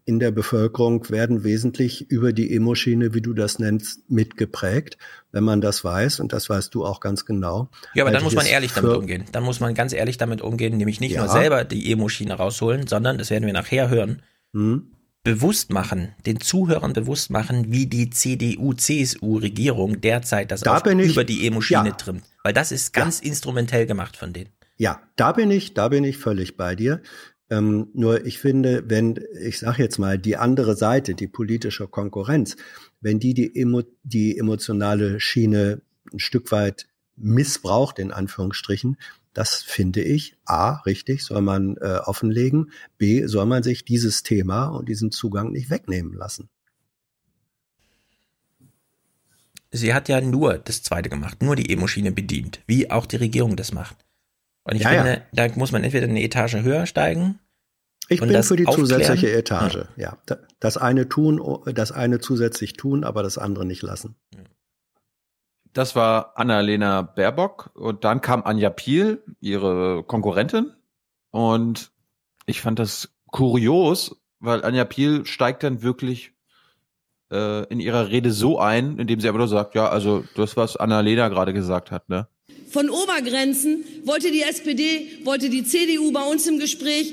in 0.04 0.18
der 0.18 0.30
Bevölkerung 0.30 1.09
werden 1.10 1.44
wesentlich 1.44 2.10
über 2.10 2.32
die 2.32 2.54
Emo-Schiene, 2.54 3.14
wie 3.14 3.20
du 3.20 3.34
das 3.34 3.59
nennst, 3.59 4.09
mitgeprägt, 4.10 4.98
wenn 5.30 5.44
man 5.44 5.60
das 5.60 5.84
weiß. 5.84 6.20
Und 6.20 6.32
das 6.32 6.48
weißt 6.48 6.74
du 6.74 6.84
auch 6.84 7.00
ganz 7.00 7.24
genau. 7.24 7.68
Ja, 7.94 8.04
aber 8.04 8.12
dann 8.12 8.22
muss 8.22 8.32
ich 8.32 8.36
man 8.38 8.46
ehrlich 8.46 8.72
damit 8.72 8.96
umgehen. 8.96 9.24
Dann 9.32 9.44
muss 9.44 9.60
man 9.60 9.74
ganz 9.74 9.92
ehrlich 9.92 10.16
damit 10.16 10.40
umgehen, 10.40 10.76
nämlich 10.76 11.00
nicht 11.00 11.12
Ja. 11.12 11.22
nur 11.24 11.30
selber 11.32 11.64
die 11.64 11.92
Emo-Schiene 11.92 12.34
rausholen, 12.34 12.86
sondern, 12.86 13.18
das 13.18 13.30
werden 13.30 13.46
wir 13.46 13.52
nachher 13.52 13.88
hören, 13.90 14.22
Hm? 14.54 14.88
bewusst 15.24 15.70
machen, 15.70 16.14
den 16.26 16.40
Zuhörern 16.40 16.92
bewusst 16.94 17.30
machen, 17.30 17.66
wie 17.70 17.86
die 17.86 18.10
CDU-CSU-Regierung 18.10 20.00
derzeit 20.00 20.50
das 20.50 20.62
Da 20.62 20.78
über 20.80 21.24
die 21.24 21.46
Emo-Schiene 21.46 21.90
ja. 21.90 21.94
trimmt. 21.94 22.24
Weil 22.42 22.52
das 22.52 22.72
ist 22.72 22.92
ganz 22.92 23.20
instrumentell 23.20 23.86
gemacht 23.86 24.16
von 24.16 24.32
denen. 24.32 24.50
Ja, 24.77 25.03
da 25.16 25.32
bin 25.32 25.51
ich, 25.51 25.74
da 25.74 25.89
bin 25.89 26.05
ich 26.05 26.19
völlig 26.19 26.57
bei 26.57 26.74
dir. 26.74 27.03
Ähm, 27.51 27.89
nur 27.93 28.24
ich 28.24 28.39
finde, 28.39 28.85
wenn, 28.89 29.20
ich 29.40 29.59
sage 29.59 29.82
jetzt 29.82 29.99
mal, 29.99 30.19
die 30.19 30.36
andere 30.36 30.74
Seite, 30.74 31.15
die 31.15 31.28
politische 31.28 31.86
Konkurrenz, 31.86 32.57
wenn 33.01 33.20
die 33.20 33.35
die, 33.35 33.55
emo, 33.55 33.82
die 34.03 34.39
emotionale 34.39 35.20
Schiene 35.20 35.82
ein 36.12 36.19
Stück 36.19 36.51
weit 36.51 36.86
missbraucht, 37.16 37.99
in 37.99 38.11
Anführungsstrichen, 38.11 38.97
das 39.35 39.62
finde 39.62 40.03
ich, 40.03 40.36
A, 40.44 40.81
richtig, 40.86 41.24
soll 41.24 41.43
man 41.43 41.77
äh, 41.78 42.01
offenlegen, 42.05 42.70
B, 42.99 43.27
soll 43.27 43.47
man 43.47 43.62
sich 43.62 43.85
dieses 43.85 44.23
Thema 44.23 44.66
und 44.66 44.89
diesen 44.89 45.11
Zugang 45.11 45.53
nicht 45.53 45.70
wegnehmen 45.70 46.15
lassen. 46.15 46.49
Sie 49.70 49.94
hat 49.94 50.09
ja 50.09 50.20
nur 50.20 50.59
das 50.59 50.82
Zweite 50.82 51.09
gemacht, 51.09 51.43
nur 51.43 51.57
die 51.57 51.70
Emo-Schiene 51.70 52.12
bedient, 52.12 52.61
wie 52.66 52.90
auch 52.90 53.07
die 53.07 53.16
Regierung 53.16 53.57
das 53.57 53.73
macht. 53.73 54.05
Und 54.64 54.76
ich 54.76 54.82
Ja, 54.82 54.90
finde, 54.90 55.22
ja. 55.32 55.48
da 55.48 55.55
muss 55.56 55.72
man 55.72 55.82
entweder 55.84 56.06
eine 56.06 56.22
Etage 56.22 56.56
höher 56.56 56.86
steigen. 56.86 57.39
Ich 58.09 58.20
und 58.20 58.28
bin 58.28 58.34
das 58.36 58.48
für 58.48 58.56
die 58.56 58.66
aufklären. 58.66 58.89
zusätzliche 58.89 59.32
Etage. 59.32 59.84
Ja, 59.97 60.18
da- 60.26 60.39
das 60.60 60.76
eine 60.76 61.09
tun, 61.09 61.40
das 61.74 61.93
eine 61.93 62.18
zusätzlich 62.20 62.74
tun, 62.74 63.05
aber 63.05 63.22
das 63.22 63.39
andere 63.39 63.64
nicht 63.64 63.82
lassen. 63.82 64.16
Das 65.72 65.97
war 65.97 66.36
Annalena 66.36 67.01
Baerbock 67.02 67.70
und 67.74 68.05
dann 68.05 68.20
kam 68.20 68.43
Anja 68.43 68.68
Piel, 68.70 69.22
ihre 69.40 70.05
Konkurrentin. 70.05 70.72
Und 71.30 71.90
ich 72.44 72.60
fand 72.60 72.78
das 72.78 73.14
kurios, 73.28 74.20
weil 74.39 74.64
Anja 74.64 74.84
Piel 74.84 75.24
steigt 75.24 75.62
dann 75.62 75.82
wirklich 75.82 76.34
äh, 77.32 77.64
in 77.68 77.80
ihrer 77.80 78.09
Rede 78.10 78.30
so 78.32 78.59
ein, 78.59 78.98
indem 78.98 79.18
sie 79.20 79.28
einfach 79.28 79.39
nur 79.39 79.48
sagt, 79.48 79.74
ja, 79.74 79.89
also 79.89 80.22
das, 80.36 80.59
was 80.59 80.76
Annalena 80.76 81.28
gerade 81.28 81.55
gesagt 81.55 81.90
hat, 81.90 82.10
ne? 82.10 82.28
Von 82.73 82.89
Obergrenzen 82.89 83.85
wollte 84.05 84.31
die 84.31 84.40
SPD, 84.40 85.07
wollte 85.24 85.51
die 85.51 85.62
CDU 85.62 86.11
bei 86.11 86.24
uns 86.24 86.47
im 86.47 86.59
Gespräch 86.59 87.12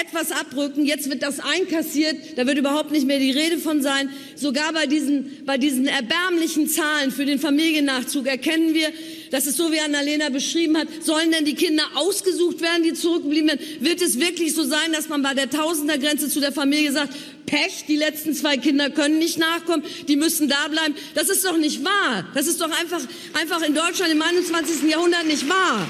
etwas 0.00 0.32
abrücken. 0.32 0.84
Jetzt 0.84 1.10
wird 1.10 1.22
das 1.22 1.40
einkassiert. 1.40 2.16
Da 2.36 2.46
wird 2.46 2.58
überhaupt 2.58 2.90
nicht 2.90 3.06
mehr 3.06 3.18
die 3.18 3.30
Rede 3.30 3.58
von 3.58 3.82
sein. 3.82 4.10
Sogar 4.34 4.72
bei 4.72 4.86
diesen, 4.86 5.44
bei 5.44 5.58
diesen 5.58 5.86
erbärmlichen 5.86 6.68
Zahlen 6.68 7.10
für 7.10 7.24
den 7.24 7.38
Familiennachzug 7.38 8.26
erkennen 8.26 8.74
wir, 8.74 8.88
dass 9.30 9.46
es 9.46 9.56
so 9.56 9.72
wie 9.72 9.80
Annalena 9.80 10.28
beschrieben 10.28 10.76
hat, 10.76 10.88
sollen 11.00 11.32
denn 11.32 11.44
die 11.44 11.54
Kinder 11.54 11.84
ausgesucht 11.94 12.60
werden, 12.60 12.82
die 12.82 12.94
zurückgeblieben 12.94 13.48
werden? 13.48 13.60
Wird 13.80 14.02
es 14.02 14.20
wirklich 14.20 14.54
so 14.54 14.64
sein, 14.64 14.92
dass 14.92 15.08
man 15.08 15.22
bei 15.22 15.34
der 15.34 15.50
Tausendergrenze 15.50 16.28
zu 16.28 16.40
der 16.40 16.52
Familie 16.52 16.92
sagt, 16.92 17.14
Pech, 17.46 17.84
die 17.86 17.96
letzten 17.96 18.34
zwei 18.34 18.56
Kinder 18.56 18.90
können 18.90 19.18
nicht 19.18 19.38
nachkommen, 19.38 19.84
die 20.08 20.16
müssen 20.16 20.48
da 20.48 20.68
bleiben? 20.68 20.94
Das 21.14 21.28
ist 21.28 21.44
doch 21.44 21.56
nicht 21.56 21.84
wahr. 21.84 22.26
Das 22.34 22.46
ist 22.46 22.60
doch 22.60 22.70
einfach, 22.70 23.00
einfach 23.34 23.62
in 23.62 23.74
Deutschland 23.74 24.12
im 24.12 24.22
21. 24.22 24.88
Jahrhundert 24.90 25.26
nicht 25.26 25.48
wahr. 25.48 25.86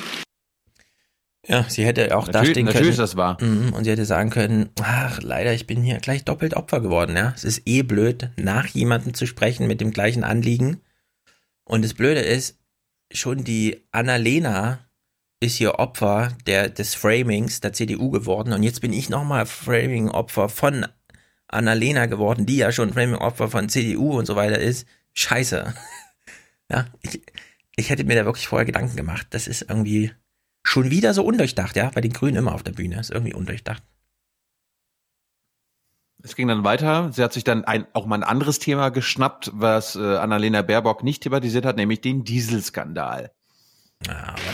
Ja, 1.48 1.64
sie 1.68 1.84
hätte 1.86 2.16
auch 2.16 2.26
Natürlich- 2.26 2.48
dastehen 2.48 2.54
können. 2.54 2.66
natürlich 2.66 2.90
ist 2.90 2.98
das 2.98 3.16
wahr. 3.16 3.38
Mhm, 3.40 3.72
Und 3.72 3.84
sie 3.84 3.90
hätte 3.90 4.04
sagen 4.04 4.30
können, 4.30 4.70
ach, 4.82 5.20
leider, 5.22 5.52
ich 5.54 5.66
bin 5.66 5.82
hier 5.82 5.98
gleich 5.98 6.24
doppelt 6.24 6.54
Opfer 6.54 6.80
geworden, 6.80 7.16
ja. 7.16 7.32
Es 7.36 7.44
ist 7.44 7.62
eh 7.66 7.82
blöd, 7.82 8.30
nach 8.36 8.66
jemandem 8.66 9.14
zu 9.14 9.26
sprechen 9.26 9.66
mit 9.68 9.80
dem 9.80 9.92
gleichen 9.92 10.24
Anliegen. 10.24 10.80
Und 11.64 11.84
das 11.84 11.94
Blöde 11.94 12.20
ist, 12.20 12.58
schon 13.12 13.44
die 13.44 13.80
Annalena 13.92 14.80
ist 15.38 15.56
hier 15.56 15.78
Opfer 15.78 16.32
der, 16.46 16.68
des 16.68 16.94
Framings 16.96 17.60
der 17.60 17.72
CDU 17.72 18.10
geworden. 18.10 18.52
Und 18.52 18.62
jetzt 18.64 18.80
bin 18.80 18.92
ich 18.92 19.08
nochmal 19.08 19.46
Framing-Opfer 19.46 20.48
von 20.48 20.86
Annalena 21.46 22.06
geworden, 22.06 22.46
die 22.46 22.56
ja 22.56 22.72
schon 22.72 22.92
Framing-Opfer 22.92 23.48
von 23.48 23.68
CDU 23.68 24.18
und 24.18 24.26
so 24.26 24.34
weiter 24.34 24.58
ist. 24.58 24.86
Scheiße. 25.12 25.74
Ja, 26.68 26.86
ich, 27.02 27.22
ich 27.76 27.90
hätte 27.90 28.02
mir 28.02 28.16
da 28.16 28.24
wirklich 28.24 28.48
vorher 28.48 28.66
Gedanken 28.66 28.96
gemacht. 28.96 29.28
Das 29.30 29.46
ist 29.46 29.66
irgendwie 29.68 30.10
schon 30.66 30.90
wieder 30.90 31.14
so 31.14 31.24
undurchdacht, 31.24 31.76
ja. 31.76 31.90
Bei 31.90 32.00
den 32.00 32.12
Grünen 32.12 32.36
immer 32.36 32.54
auf 32.54 32.62
der 32.62 32.72
Bühne. 32.72 33.00
Ist 33.00 33.10
irgendwie 33.10 33.34
undurchdacht. 33.34 33.82
Es 36.22 36.34
ging 36.34 36.48
dann 36.48 36.64
weiter. 36.64 37.12
Sie 37.12 37.22
hat 37.22 37.32
sich 37.32 37.44
dann 37.44 37.64
ein, 37.64 37.86
auch 37.92 38.06
mal 38.06 38.16
ein 38.16 38.24
anderes 38.24 38.58
Thema 38.58 38.88
geschnappt, 38.88 39.52
was 39.54 39.94
äh, 39.94 40.16
Annalena 40.16 40.62
Baerbock 40.62 41.04
nicht 41.04 41.22
thematisiert 41.22 41.64
hat, 41.64 41.76
nämlich 41.76 42.00
den 42.00 42.24
Dieselskandal. 42.24 43.30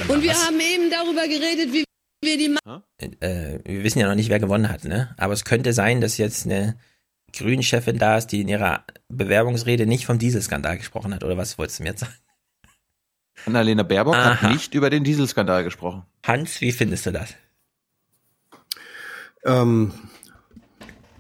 Und 0.09 0.23
wir 0.23 0.35
haben 0.35 0.61
eben 0.61 0.91
darüber 0.91 1.27
geredet, 1.27 1.73
wie 1.73 1.85
wir 2.23 2.39
die 2.39 2.49
Ma 2.49 2.85
äh, 2.99 3.59
wir 3.65 3.83
wissen 3.83 3.99
ja 3.99 4.09
noch 4.09 4.15
nicht, 4.15 4.29
wer 4.29 4.39
gewonnen 4.39 4.69
hat, 4.69 4.85
ne? 4.85 5.15
Aber 5.17 5.33
es 5.33 5.45
könnte 5.45 5.73
sein, 5.73 6.01
dass 6.01 6.19
jetzt 6.19 6.47
eine 6.47 6.79
Grünen-Chefin 7.33 7.99
da 7.99 8.19
ist, 8.19 8.29
die 8.29 8.43
in 8.43 8.49
ihrer 8.49 8.85
Bewerbungsrede 9.09 9.87
nicht 9.87 10.07
vom 10.07 10.19
Dieselskandal 10.19 10.79
gesprochen 10.79 11.15
hat, 11.15 11.25
oder 11.25 11.37
was 11.37 11.59
wolltest 11.59 11.79
du 11.79 11.85
mir 11.85 11.91
jetzt 11.91 12.01
sagen? 12.01 12.15
Annalena 13.47 13.83
Baerbock 13.83 14.15
Aha. 14.15 14.43
hat 14.43 14.51
nicht 14.53 14.75
über 14.75 14.91
den 14.91 15.05
Dieselskandal 15.05 15.65
gesprochen. 15.65 16.05
Hans, 16.25 16.61
wie 16.61 16.73
findest 16.73 17.07
du 17.07 17.13
das? 17.13 17.35
Ähm, 19.45 19.93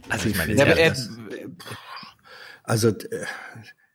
Also 0.08 0.28
ich 0.28 0.36
meine, 0.36 0.54
Ja, 0.54 0.64
er- 0.66 0.94
also 2.64 2.92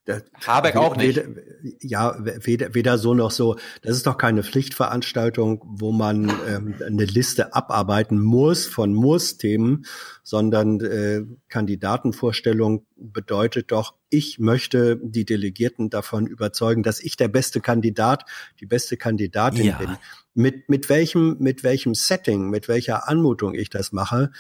da- 0.08 0.22
Habeck 0.48 0.76
auch 0.76 0.96
nicht. 0.96 1.18
Weder, 1.18 1.42
ja, 1.82 2.16
weder, 2.20 2.74
weder 2.74 2.98
so 2.98 3.14
noch 3.14 3.30
so. 3.32 3.58
Das 3.84 3.96
ist 3.96 4.08
doch 4.08 4.18
keine 4.18 4.42
Pflichtveranstaltung, 4.44 5.62
wo 5.68 5.92
man 5.92 6.32
ähm, 6.48 6.74
eine 6.86 7.06
Liste 7.06 7.54
abarbeiten 7.54 8.20
muss 8.20 8.66
von 8.66 8.94
Muss-Themen, 8.94 9.86
sondern 10.24 10.80
äh, 10.82 11.22
Kandidatenvorstellung 11.50 12.86
bedeutet 12.96 13.72
doch, 13.72 13.94
ich 14.10 14.40
möchte 14.40 15.00
die 15.04 15.26
Delegierten 15.26 15.90
davon 15.90 16.26
überzeugen, 16.26 16.82
dass 16.84 17.00
ich 17.00 17.18
der 17.18 17.28
beste 17.28 17.60
Kandidat, 17.62 18.24
die 18.60 18.66
beste 18.66 18.98
Kandidatin 18.98 19.66
Ja. 19.66 19.78
bin. 19.78 19.98
Mit, 20.34 20.70
mit 20.70 20.88
welchem, 20.90 21.38
mit 21.40 21.64
welchem 21.64 21.96
Setting, 21.96 22.50
mit 22.52 22.68
welcher 22.68 23.08
Anmutung 23.10 23.56
ich 23.56 23.70
das 23.72 23.92
mache, 23.92 24.32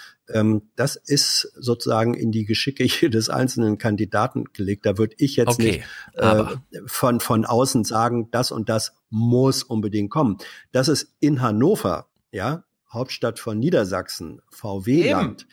das 0.76 0.96
ist 0.96 1.52
sozusagen 1.56 2.14
in 2.14 2.32
die 2.32 2.46
Geschicke 2.46 2.84
jedes 3.02 3.30
einzelnen 3.30 3.78
Kandidaten 3.78 4.46
gelegt. 4.54 4.86
Da 4.86 4.98
würde 4.98 5.16
ich 5.18 5.36
jetzt 5.36 5.60
Okay, 5.60 5.64
nicht 5.64 5.84
äh, 6.14 6.44
von, 6.86 7.20
von 7.20 7.46
außen 7.46 7.84
sagen, 7.84 8.30
das 8.32 8.52
und 8.52 8.70
das 8.70 8.94
muss 9.10 9.64
unbedingt 9.64 10.12
kommen. 10.12 10.38
Das 10.72 10.88
ist 10.88 11.16
in 11.20 11.42
Hannover, 11.42 12.08
ja, 12.32 12.64
Hauptstadt 12.92 13.40
von 13.40 13.60
Niedersachsen, 13.60 14.42
VW-Land, 14.50 15.48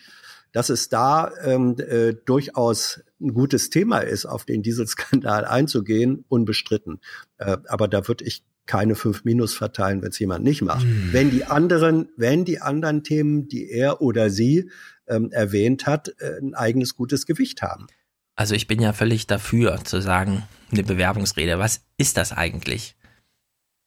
dass 0.51 0.69
es 0.69 0.87
da 0.87 1.31
ähm, 1.43 1.75
äh, 1.79 2.13
durchaus 2.13 3.01
ein 3.19 3.33
gutes 3.33 3.69
Thema 3.69 3.99
ist, 3.99 4.25
auf 4.25 4.45
den 4.45 4.63
Dieselskandal 4.63 5.45
einzugehen, 5.45 6.23
unbestritten. 6.29 7.01
Äh, 7.37 7.57
aber 7.67 7.87
da 7.87 8.07
würde 8.07 8.23
ich 8.23 8.43
keine 8.65 8.95
fünf 8.95 9.23
Minus 9.23 9.53
verteilen, 9.53 10.01
wenn 10.01 10.09
es 10.09 10.19
jemand 10.19 10.43
nicht 10.43 10.61
macht. 10.61 10.83
Hm. 10.83 11.09
Wenn 11.11 11.31
die 11.31 11.45
anderen, 11.45 12.09
wenn 12.17 12.45
die 12.45 12.61
anderen 12.61 13.03
Themen, 13.03 13.47
die 13.47 13.69
er 13.69 14.01
oder 14.01 14.29
sie 14.29 14.69
ähm, 15.07 15.31
erwähnt 15.31 15.85
hat, 15.85 16.09
äh, 16.19 16.39
ein 16.41 16.55
eigenes 16.55 16.95
gutes 16.95 17.25
Gewicht 17.25 17.61
haben. 17.61 17.87
Also 18.35 18.55
ich 18.55 18.67
bin 18.67 18.81
ja 18.81 18.91
völlig 18.93 19.27
dafür 19.27 19.83
zu 19.83 20.01
sagen, 20.01 20.43
eine 20.71 20.83
Bewerbungsrede, 20.83 21.59
was 21.59 21.81
ist 21.97 22.17
das 22.17 22.31
eigentlich? 22.33 22.95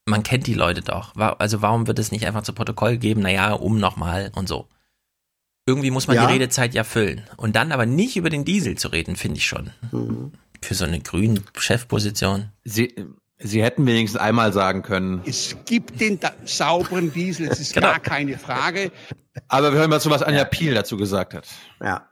Man 0.07 0.23
kennt 0.23 0.47
die 0.47 0.55
Leute 0.55 0.81
doch. 0.81 1.15
Also 1.17 1.61
warum 1.61 1.87
wird 1.87 1.99
es 1.99 2.13
nicht 2.13 2.27
einfach 2.27 2.43
zu 2.43 2.55
Protokoll 2.55 2.97
geben, 2.97 3.21
naja, 3.21 3.53
um 3.53 3.79
nochmal 3.79 4.33
und 4.35 4.49
so. 4.49 4.67
Irgendwie 5.67 5.91
muss 5.91 6.07
man 6.07 6.17
Ja. 6.17 6.27
die 6.27 6.33
Redezeit 6.33 6.73
ja 6.73 6.83
füllen. 6.83 7.25
Und 7.37 7.57
dann 7.57 7.73
aber 7.73 7.85
nicht 7.85 8.17
über 8.17 8.31
den 8.31 8.47
Diesel 8.47 8.79
zu 8.79 8.89
reden, 8.89 9.17
finde 9.17 9.37
ich 9.37 9.47
schon. 9.47 9.71
Mhm. 9.93 10.33
Für 10.63 10.75
so 10.75 10.87
eine 10.87 11.01
grünen 11.01 11.45
Chefposition. 11.59 12.49
Sie, 12.65 12.95
Sie 13.41 13.63
hätten 13.63 13.87
wenigstens 13.87 14.21
einmal 14.21 14.53
sagen 14.53 14.83
können. 14.83 15.23
Es 15.25 15.55
gibt 15.65 16.01
den 16.01 16.19
da 16.19 16.33
sauberen 16.45 17.13
Diesel, 17.13 17.49
das 17.49 17.61
ist 17.61 17.73
Genau. 17.75 17.89
gar 17.89 18.01
keine 18.01 18.37
Frage. 18.37 18.91
Aber 19.47 19.73
wir 19.73 19.79
hören 19.79 19.91
mal 19.91 20.01
zu, 20.01 20.11
was 20.11 20.23
Anja 20.23 20.45
Piel 20.45 20.75
dazu 20.75 20.97
gesagt 20.97 21.35
hat. 21.35 21.47
Ja. 21.81 22.09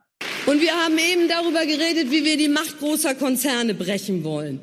Und 0.47 0.61
wir 0.61 0.71
haben 0.73 0.97
eben 0.99 1.29
darüber 1.29 1.67
geredet, 1.67 2.11
wie 2.13 2.25
wir 2.25 2.37
die 2.37 2.49
Macht 2.49 2.79
großer 2.79 3.15
Konzerne 3.17 3.75
brechen 3.75 4.23
wollen. 4.23 4.61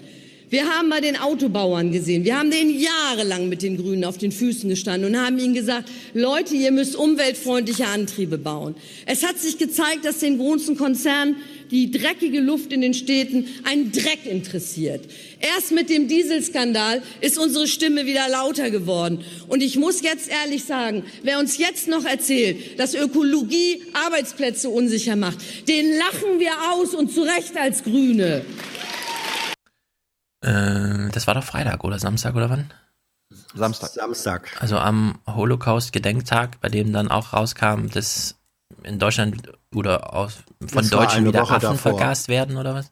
Wir 0.49 0.67
haben 0.69 0.89
bei 0.89 1.01
den 1.01 1.17
Autobauern 1.19 1.91
gesehen, 1.91 2.23
wir 2.25 2.37
haben 2.37 2.51
denen 2.51 2.79
jahrelang 2.79 3.49
mit 3.49 3.63
den 3.63 3.75
Grünen 3.75 4.05
auf 4.05 4.19
den 4.19 4.31
Füßen 4.31 4.69
gestanden 4.69 5.09
und 5.13 5.19
haben 5.19 5.39
ihnen 5.39 5.55
gesagt, 5.55 5.89
Leute, 6.13 6.53
ihr 6.55 6.71
müsst 6.71 6.95
umweltfreundliche 6.95 7.87
Antriebe 7.87 8.37
bauen. 8.37 8.75
Es 9.07 9.25
hat 9.27 9.39
sich 9.39 9.57
gezeigt, 9.57 10.05
dass 10.05 10.19
den 10.19 10.37
großen 10.37 10.77
Konzernen 10.77 11.37
die 11.71 11.91
dreckige 11.91 12.39
Luft 12.39 12.71
in 12.71 12.81
den 12.81 12.93
Städten 12.93 13.47
einen 13.63 13.91
Dreck 13.91 14.25
interessiert. 14.25 15.05
Erst 15.39 15.71
mit 15.71 15.89
dem 15.89 16.07
Dieselskandal 16.07 17.01
ist 17.21 17.37
unsere 17.37 17.67
Stimme 17.67 18.05
wieder 18.05 18.27
lauter 18.29 18.71
geworden. 18.71 19.23
Und 19.47 19.61
ich 19.61 19.77
muss 19.77 20.01
jetzt 20.01 20.29
ehrlich 20.29 20.65
sagen, 20.65 21.03
wer 21.23 21.39
uns 21.39 21.57
jetzt 21.57 21.87
noch 21.87 22.05
erzählt, 22.05 22.79
dass 22.79 22.93
Ökologie 22.93 23.83
Arbeitsplätze 24.05 24.69
unsicher 24.69 25.15
macht, 25.15 25.37
den 25.67 25.97
lachen 25.97 26.39
wir 26.39 26.51
aus 26.73 26.93
und 26.93 27.11
zu 27.11 27.21
Recht 27.21 27.57
als 27.57 27.83
Grüne. 27.83 28.45
Äh, 30.41 31.09
das 31.11 31.27
war 31.27 31.33
doch 31.33 31.43
Freitag 31.43 31.83
oder 31.83 31.99
Samstag 31.99 32.35
oder 32.35 32.49
wann? 32.49 32.71
Samstag. 33.55 33.89
Samstag. 33.89 34.57
Also 34.59 34.77
am 34.77 35.19
Holocaust-Gedenktag, 35.27 36.59
bei 36.61 36.69
dem 36.69 36.93
dann 36.93 37.09
auch 37.09 37.33
rauskam, 37.33 37.87
dass 37.91 38.35
in 38.83 38.99
Deutschland 38.99 39.51
oder 39.75 40.13
aus, 40.13 40.37
von 40.59 40.69
Das 40.81 40.89
Deutschen 40.89 41.25
wieder 41.25 41.41
Woche 41.41 41.55
Affen 41.55 41.69
davor. 41.71 41.97
vergast 41.97 42.27
werden 42.27 42.57
oder 42.57 42.73
was? 42.75 42.91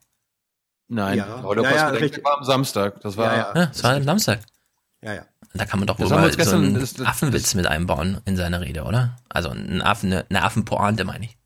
Nein, 0.88 1.18
Ja. 1.20 1.42
Holocaust 1.44 1.76
Ja, 1.76 1.94
ja, 1.96 2.24
war 2.24 2.38
am 2.40 2.44
Samstag. 2.44 3.00
Das 3.02 3.16
war 3.18 3.32
Ja, 3.36 3.54
Ja, 3.56 3.66
das 3.68 3.84
war 3.84 3.96
am 3.96 4.04
Samstag. 4.04 4.40
Ja, 5.02 5.14
ja. 5.14 5.26
Da 5.54 5.66
kann 5.66 5.80
man 5.80 5.88
doch 5.88 5.98
wohl 6.00 6.06
haben 6.06 6.12
wir 6.12 6.18
mal 6.18 6.24
uns 6.26 6.34
so 6.34 6.38
gestern- 6.38 6.64
einen 6.66 6.80
das- 6.80 6.94
das- 6.94 7.08
Affenwitz 7.08 7.54
mit 7.56 7.68
einbauen 7.68 8.20
in 8.26 8.38
seine 8.38 8.62
Rede, 8.62 8.84
oder? 8.84 9.18
Also 9.30 9.50
ein 9.50 9.82
Affen, 9.82 10.12
eine, 10.12 10.26
eine 10.30 10.44
Affenpointe, 10.44 11.04
meine 11.04 11.26
ich. 11.26 11.38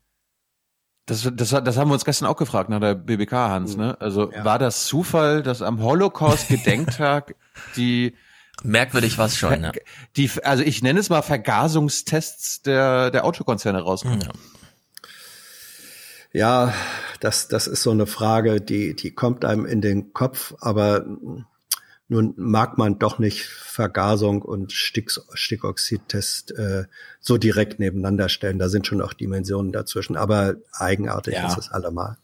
Das, 1.06 1.22
das, 1.32 1.50
das 1.50 1.76
haben 1.76 1.88
wir 1.88 1.94
uns 1.94 2.04
gestern 2.04 2.26
auch 2.26 2.36
gefragt 2.36 2.68
nach 2.68 2.80
der 2.80 2.94
BBK, 2.96 3.32
Hans. 3.48 3.76
Ne? 3.76 3.96
Also 4.00 4.32
Ja. 4.32 4.44
war 4.44 4.58
das 4.58 4.86
Zufall, 4.86 5.42
dass 5.42 5.62
am 5.62 5.80
Holocaust-Gedenktag 5.80 7.34
die 7.76 8.16
Merkwürdig 8.62 9.16
war 9.18 9.26
es 9.26 9.36
schon, 9.36 9.60
ne? 9.60 9.72
die, 10.16 10.30
also 10.42 10.62
ich 10.62 10.82
nenne 10.82 10.98
es 10.98 11.10
mal 11.10 11.20
Vergasungstests 11.22 12.62
der, 12.62 13.10
der 13.10 13.24
Autokonzerne 13.24 13.80
rauskommen. 13.82 14.22
Ja. 14.22 14.30
Ja, 16.32 16.74
das, 17.20 17.48
das 17.48 17.66
ist 17.66 17.82
so 17.82 17.90
eine 17.90 18.06
Frage, 18.06 18.60
die, 18.60 18.94
die 18.94 19.12
kommt 19.12 19.44
einem 19.44 19.64
in 19.64 19.80
den 19.80 20.12
Kopf, 20.12 20.54
aber 20.60 21.04
nun 22.08 22.34
mag 22.36 22.78
man 22.78 22.98
doch 22.98 23.18
nicht 23.18 23.44
Vergasung 23.46 24.42
und 24.42 24.72
Sticks, 24.72 25.20
Stickoxidtest 25.34 26.52
äh, 26.52 26.84
so 27.20 27.36
direkt 27.36 27.80
nebeneinander 27.80 28.28
stellen. 28.28 28.58
Da 28.58 28.68
sind 28.68 28.86
schon 28.86 29.02
auch 29.02 29.12
Dimensionen 29.12 29.72
dazwischen, 29.72 30.16
aber 30.16 30.56
eigenartig 30.72 31.34
Ja. 31.34 31.46
ist 31.46 31.58
es 31.58 31.70
allemal. 31.70 32.16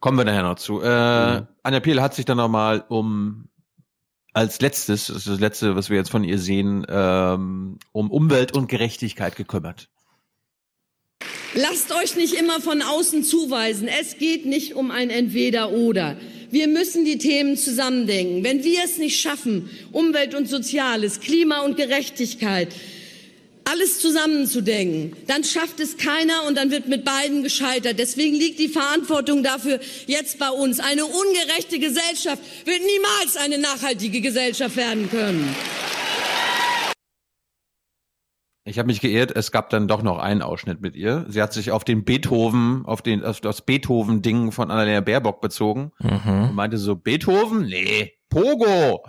Kommen 0.00 0.16
wir 0.16 0.24
nachher 0.24 0.44
noch 0.44 0.54
zu. 0.54 0.80
Äh, 0.80 1.42
Anja 1.62 1.80
Piel 1.80 2.00
hat 2.00 2.14
sich 2.14 2.24
dann 2.24 2.36
nochmal 2.36 2.84
um 2.88 3.48
als 4.32 4.60
letztes, 4.60 5.08
das 5.08 5.16
ist 5.16 5.26
das 5.26 5.40
letzte, 5.40 5.74
was 5.74 5.90
wir 5.90 5.96
jetzt 5.96 6.10
von 6.10 6.22
ihr 6.22 6.38
sehen, 6.38 6.86
ähm, 6.88 7.78
um 7.90 8.10
Umwelt 8.10 8.52
und 8.52 8.68
Gerechtigkeit 8.68 9.34
gekümmert. 9.34 9.88
Lasst 11.60 11.90
euch 11.90 12.14
nicht 12.14 12.34
immer 12.34 12.60
von 12.60 12.82
außen 12.82 13.24
zuweisen. 13.24 13.88
Es 13.88 14.16
geht 14.18 14.46
nicht 14.46 14.74
um 14.74 14.92
ein 14.92 15.10
Entweder-Oder. 15.10 16.16
Wir 16.52 16.68
müssen 16.68 17.04
die 17.04 17.18
Themen 17.18 17.56
zusammendenken. 17.56 18.44
Wenn 18.44 18.62
wir 18.62 18.84
es 18.84 18.98
nicht 18.98 19.20
schaffen, 19.20 19.68
Umwelt 19.90 20.36
und 20.36 20.48
Soziales, 20.48 21.18
Klima 21.18 21.62
und 21.62 21.76
Gerechtigkeit 21.76 22.68
alles 23.64 23.98
zusammenzudenken, 23.98 25.14
dann 25.26 25.42
schafft 25.42 25.80
es 25.80 25.96
keiner 25.96 26.44
und 26.46 26.56
dann 26.56 26.70
wird 26.70 26.86
mit 26.86 27.04
beiden 27.04 27.42
gescheitert. 27.42 27.98
Deswegen 27.98 28.36
liegt 28.36 28.60
die 28.60 28.68
Verantwortung 28.68 29.42
dafür 29.42 29.80
jetzt 30.06 30.38
bei 30.38 30.50
uns. 30.50 30.78
Eine 30.78 31.06
ungerechte 31.06 31.80
Gesellschaft 31.80 32.40
wird 32.66 32.80
niemals 32.80 33.36
eine 33.36 33.58
nachhaltige 33.58 34.20
Gesellschaft 34.20 34.76
werden 34.76 35.10
können. 35.10 35.54
Ich 38.68 38.78
habe 38.78 38.86
mich 38.88 39.00
geirrt, 39.00 39.32
es 39.34 39.50
gab 39.50 39.70
dann 39.70 39.88
doch 39.88 40.02
noch 40.02 40.18
einen 40.18 40.42
Ausschnitt 40.42 40.80
mit 40.80 40.94
ihr. 40.94 41.24
Sie 41.28 41.40
hat 41.40 41.52
sich 41.52 41.70
auf 41.70 41.84
den 41.84 42.04
Beethoven, 42.04 42.82
auf 42.84 43.00
den 43.02 43.24
auf 43.24 43.40
das 43.40 43.62
Beethoven-Ding 43.62 44.52
von 44.52 44.70
Annalena 44.70 45.00
Baerbock 45.00 45.40
bezogen 45.40 45.92
Mhm. 46.00 46.42
und 46.50 46.54
meinte 46.54 46.76
so, 46.76 46.94
Beethoven? 46.96 47.62
Nee, 47.66 48.12
Pogo. 48.28 49.02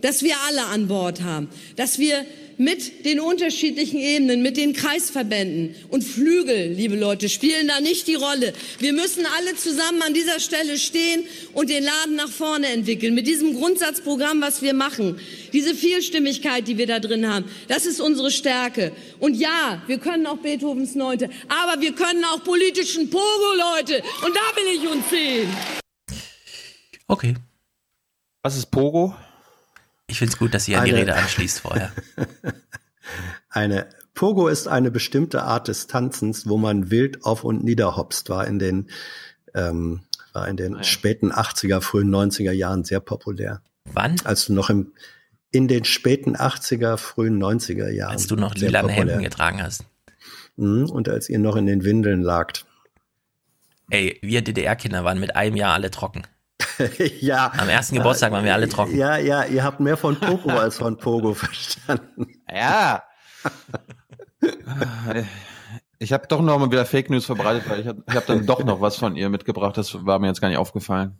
Dass 0.00 0.22
wir 0.22 0.34
alle 0.48 0.66
an 0.66 0.88
Bord 0.88 1.22
haben, 1.22 1.48
dass 1.76 1.98
wir 1.98 2.24
mit 2.58 3.04
den 3.04 3.20
unterschiedlichen 3.20 4.00
Ebenen, 4.00 4.42
mit 4.42 4.56
den 4.56 4.72
Kreisverbänden 4.72 5.76
und 5.90 6.02
Flügel, 6.02 6.72
liebe 6.72 6.96
Leute, 6.96 7.28
spielen 7.28 7.68
da 7.68 7.80
nicht 7.80 8.08
die 8.08 8.16
Rolle. 8.16 8.52
Wir 8.80 8.92
müssen 8.92 9.24
alle 9.38 9.54
zusammen 9.54 10.02
an 10.02 10.12
dieser 10.12 10.40
Stelle 10.40 10.76
stehen 10.76 11.22
und 11.54 11.70
den 11.70 11.84
Laden 11.84 12.16
nach 12.16 12.28
vorne 12.28 12.66
entwickeln. 12.66 13.14
Mit 13.14 13.28
diesem 13.28 13.54
Grundsatzprogramm, 13.54 14.40
was 14.42 14.60
wir 14.60 14.74
machen, 14.74 15.20
diese 15.52 15.74
Vielstimmigkeit, 15.74 16.66
die 16.66 16.76
wir 16.78 16.88
da 16.88 16.98
drin 16.98 17.28
haben, 17.28 17.44
das 17.68 17.86
ist 17.86 18.00
unsere 18.00 18.32
Stärke. 18.32 18.92
Und 19.20 19.34
ja, 19.36 19.80
wir 19.86 19.98
können 19.98 20.26
auch 20.26 20.38
Beethovens 20.38 20.96
Neunte, 20.96 21.30
aber 21.48 21.80
wir 21.80 21.92
können 21.92 22.24
auch 22.24 22.42
politischen 22.42 23.08
Pogo, 23.08 23.54
Leute. 23.56 24.02
Und 24.26 24.34
da 24.34 24.56
will 24.56 24.82
ich 24.82 24.88
uns 24.88 25.08
sehen. 25.08 25.48
Okay. 27.06 27.36
Was 28.42 28.56
ist 28.56 28.66
Pogo? 28.70 29.14
Ich 30.08 30.18
finde 30.18 30.32
es 30.32 30.38
gut, 30.38 30.54
dass 30.54 30.64
sie 30.64 30.74
an 30.76 30.84
die 30.84 30.90
Eine- 30.92 31.00
Rede 31.02 31.14
anschließt 31.14 31.60
vorher. 31.60 31.92
Eine 33.50 33.88
Pogo 34.14 34.48
ist 34.48 34.66
eine 34.66 34.90
bestimmte 34.90 35.42
Art 35.44 35.68
des 35.68 35.86
Tanzens, 35.86 36.48
wo 36.48 36.56
man 36.58 36.90
wild 36.90 37.24
auf 37.24 37.44
und 37.44 37.62
nieder 37.62 37.96
hopst, 37.96 38.28
war 38.30 38.46
in 38.46 38.58
den, 38.58 38.90
ähm, 39.54 40.00
war 40.32 40.48
in 40.48 40.56
den 40.56 40.82
späten 40.82 41.32
80er, 41.32 41.80
frühen 41.80 42.10
90er 42.10 42.50
Jahren 42.50 42.84
sehr 42.84 43.00
populär. 43.00 43.62
Wann? 43.84 44.16
Als 44.24 44.46
du 44.46 44.52
noch 44.54 44.70
im, 44.70 44.92
in 45.52 45.68
den 45.68 45.84
späten 45.84 46.36
80er, 46.36 46.96
frühen 46.96 47.40
90er 47.42 47.88
Jahren. 47.90 48.10
Als 48.12 48.26
du 48.26 48.34
noch 48.36 48.54
lilane 48.54 48.88
populär. 48.88 49.14
Hemden 49.14 49.24
getragen 49.24 49.62
hast. 49.62 49.84
Mhm, 50.56 50.90
Und 50.90 51.08
als 51.08 51.28
ihr 51.28 51.38
noch 51.38 51.54
in 51.56 51.66
den 51.66 51.84
Windeln 51.84 52.20
lagt. 52.22 52.66
Ey, 53.90 54.18
wir 54.20 54.42
DDR-Kinder 54.42 55.04
waren 55.04 55.20
mit 55.20 55.36
einem 55.36 55.56
Jahr 55.56 55.74
alle 55.74 55.90
trocken. 55.90 56.22
ja. 57.20 57.52
Am 57.56 57.68
ersten 57.68 57.96
Geburtstag 57.96 58.32
waren 58.32 58.44
wir 58.44 58.54
alle 58.54 58.68
trocken. 58.68 58.96
Ja, 58.96 59.16
ja, 59.16 59.44
ihr 59.44 59.64
habt 59.64 59.80
mehr 59.80 59.96
von 59.96 60.16
Pogo 60.18 60.50
als 60.50 60.78
von 60.78 60.96
Pogo 60.96 61.34
verstanden. 61.34 62.26
Ja. 62.52 63.02
Ich 65.98 66.12
habe 66.12 66.26
doch 66.28 66.40
noch 66.40 66.58
mal 66.58 66.70
wieder 66.70 66.86
Fake 66.86 67.10
News 67.10 67.26
verbreitet, 67.26 67.68
weil 67.68 67.80
ich 67.80 67.86
habe 67.86 68.02
ich 68.08 68.14
hab 68.14 68.26
dann 68.26 68.46
doch 68.46 68.64
noch 68.64 68.80
was 68.80 68.96
von 68.96 69.16
ihr 69.16 69.28
mitgebracht. 69.28 69.76
Das 69.76 70.06
war 70.06 70.18
mir 70.18 70.28
jetzt 70.28 70.40
gar 70.40 70.48
nicht 70.48 70.58
aufgefallen. 70.58 71.18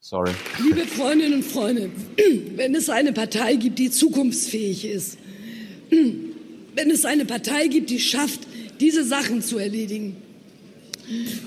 Sorry. 0.00 0.32
Liebe 0.60 0.86
Freundinnen 0.86 1.34
und 1.34 1.44
Freunde, 1.44 1.90
wenn 2.56 2.74
es 2.74 2.90
eine 2.90 3.12
Partei 3.12 3.54
gibt, 3.56 3.78
die 3.78 3.90
zukunftsfähig 3.90 4.84
ist, 4.84 5.18
wenn 5.90 6.90
es 6.90 7.04
eine 7.04 7.24
Partei 7.24 7.68
gibt, 7.68 7.90
die 7.90 8.00
schafft, 8.00 8.40
diese 8.80 9.04
Sachen 9.04 9.42
zu 9.42 9.58
erledigen, 9.58 10.21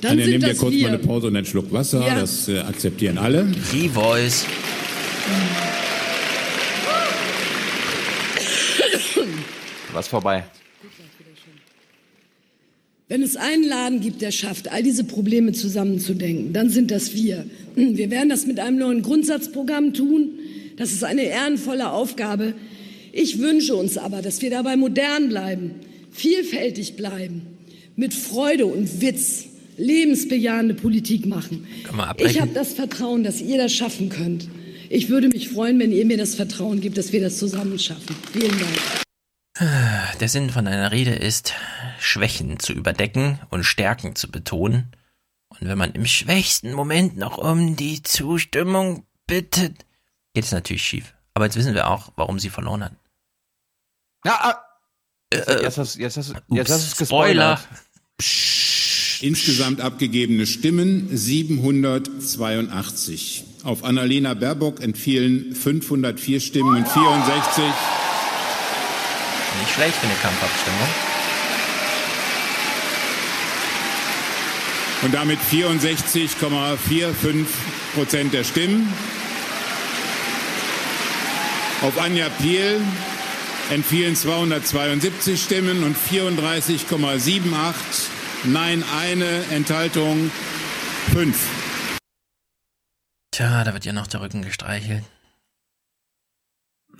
dann 0.01 0.17
Dann 0.17 0.19
sind 0.19 0.29
nehmen 0.29 0.43
wir 0.45 0.55
kurz 0.55 0.73
wir. 0.73 0.81
mal 0.83 0.87
eine 0.89 0.99
Pause 0.99 1.27
und 1.27 1.35
einen 1.35 1.45
Schluck 1.45 1.71
Wasser. 1.71 2.05
Ja. 2.05 2.19
Das 2.19 2.47
äh, 2.47 2.59
akzeptieren 2.59 3.17
alle. 3.17 3.47
Die 3.73 3.89
Voice. 3.89 4.45
Was 9.93 10.07
vorbei. 10.07 10.43
Wenn 13.07 13.21
es 13.21 13.37
einen 13.37 13.63
Laden 13.63 14.01
gibt, 14.01 14.21
der 14.21 14.31
schafft, 14.31 14.71
all 14.71 14.81
diese 14.81 15.03
Probleme 15.03 15.51
zusammenzudenken, 15.53 16.53
dann 16.53 16.69
sind 16.69 16.89
das 16.91 17.13
wir. 17.13 17.45
Wir 17.75 18.09
werden 18.09 18.29
das 18.29 18.47
mit 18.47 18.59
einem 18.59 18.77
neuen 18.77 19.03
Grundsatzprogramm 19.03 19.93
tun. 19.93 20.31
Das 20.75 20.91
ist 20.91 21.03
eine 21.03 21.21
ehrenvolle 21.23 21.91
Aufgabe. 21.91 22.53
Ich 23.13 23.39
wünsche 23.39 23.75
uns 23.75 23.97
aber, 23.97 24.21
dass 24.21 24.41
wir 24.41 24.49
dabei 24.49 24.75
modern 24.75 25.29
bleiben, 25.29 25.71
vielfältig 26.11 26.95
bleiben, 26.95 27.43
mit 27.95 28.13
Freude 28.13 28.65
und 28.65 29.01
Witz 29.01 29.45
lebensbejahende 29.77 30.73
Politik 30.73 31.25
machen. 31.25 31.67
Ich 32.17 32.39
habe 32.39 32.51
das 32.53 32.73
Vertrauen, 32.73 33.23
dass 33.23 33.41
ihr 33.41 33.57
das 33.57 33.73
schaffen 33.73 34.09
könnt. 34.09 34.47
Ich 34.89 35.09
würde 35.09 35.27
mich 35.29 35.49
freuen, 35.49 35.79
wenn 35.79 35.91
ihr 35.91 36.05
mir 36.05 36.17
das 36.17 36.35
Vertrauen 36.35 36.79
gibt, 36.81 36.97
dass 36.97 37.11
wir 37.11 37.21
das 37.21 37.37
zusammen 37.37 37.79
schaffen. 37.79 38.15
Vielen 38.31 38.57
Dank. 38.59 40.15
Der 40.19 40.27
Sinn 40.29 40.49
von 40.49 40.67
einer 40.67 40.91
Rede 40.91 41.13
ist, 41.15 41.53
Schwächen 41.99 42.59
zu 42.59 42.73
überdecken 42.73 43.39
und 43.49 43.63
Stärken 43.63 44.15
zu 44.15 44.29
betonen. 44.29 44.91
Und 45.49 45.67
wenn 45.69 45.77
man 45.77 45.93
im 45.93 46.05
schwächsten 46.05 46.73
Moment 46.73 47.15
noch 47.17 47.37
um 47.37 47.75
die 47.77 48.03
Zustimmung 48.03 49.05
bittet, 49.27 49.85
geht 50.33 50.43
es 50.43 50.51
natürlich 50.51 50.83
schief. 50.83 51.13
Aber 51.33 51.45
jetzt 51.45 51.55
wissen 51.55 51.73
wir 51.73 51.89
auch, 51.89 52.11
warum 52.17 52.39
sie 52.39 52.49
verloren 52.49 52.83
hat. 52.83 52.93
Ja, 54.25 54.33
ah. 54.41 54.61
Jetzt, 55.33 55.47
Äh, 55.47 55.61
jetzt, 55.63 55.77
hast, 55.77 55.95
jetzt, 55.95 56.17
hast, 56.17 56.33
jetzt 56.49 56.69
hast 56.71 56.99
du 56.99 57.03
es 57.03 57.07
Spoiler. 57.09 57.55
gespoilert. 57.55 57.67
Insgesamt 59.21 59.79
abgegebene 59.81 60.45
Stimmen 60.45 61.09
782. 61.11 63.43
Auf 63.63 63.83
Annalena 63.83 64.33
Baerbock 64.33 64.81
entfielen 64.81 65.53
504 65.55 66.39
Stimmen 66.39 66.77
und 66.77 66.87
64. 66.87 67.63
Nicht 69.59 69.73
schlecht 69.73 69.95
für 69.95 70.07
eine 70.07 70.15
Kampfabstimmung. 70.21 70.87
Und 75.03 75.13
damit 75.13 75.39
64,45 75.51 77.45
Prozent 77.93 78.33
der 78.33 78.43
Stimmen. 78.43 78.91
Auf 81.81 81.99
Anja 81.99 82.29
Piel 82.29 82.81
entfielen 83.71 84.15
272 84.15 85.41
Stimmen 85.41 85.83
und 85.83 85.95
34,78. 85.95 88.14
Nein, 88.47 88.83
eine 88.95 89.43
Enthaltung 89.51 90.29
5. 91.13 91.35
Tja, 93.31 93.63
da 93.63 93.73
wird 93.73 93.85
ja 93.85 93.93
noch 93.93 94.05
der 94.05 94.21
Rücken 94.21 94.43
gestreichelt. 94.43 95.03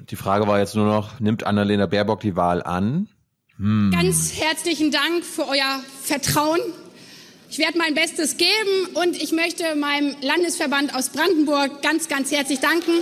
Die 0.10 0.16
Frage 0.16 0.48
war 0.48 0.58
jetzt 0.60 0.76
nur 0.76 0.88
noch, 0.88 1.20
nimmt 1.20 1.46
Annalena 1.46 1.86
Baerbock 1.86 2.22
die 2.22 2.36
Wahl 2.36 2.64
an? 2.64 3.08
Hm. 3.58 3.92
Ganz 3.94 4.34
herzlichen 4.34 4.92
Dank 4.92 5.24
für 5.24 5.48
euer 5.48 5.82
Vertrauen. 6.04 6.60
Ich 7.50 7.60
werde 7.60 7.78
mein 7.78 7.94
Bestes 7.94 8.38
geben 8.38 8.96
und 8.96 9.16
ich 9.16 9.32
möchte 9.32 9.76
meinem 9.76 10.16
Landesverband 10.22 10.96
aus 10.96 11.10
Brandenburg 11.10 11.84
ganz, 11.84 12.10
ganz 12.10 12.32
herzlich 12.32 12.60
danken. 12.60 13.02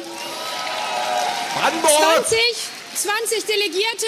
Brandenburg! 1.55 2.25
20, 2.27 2.37
20 2.93 3.45
Delegierte, 3.45 4.07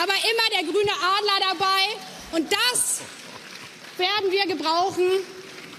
aber 0.00 0.12
immer 0.12 0.56
der 0.56 0.62
grüne 0.62 0.92
Adler 0.92 1.54
dabei. 1.58 2.38
Und 2.38 2.52
das 2.52 3.00
werden 3.98 4.30
wir 4.30 4.46
gebrauchen. 4.46 5.04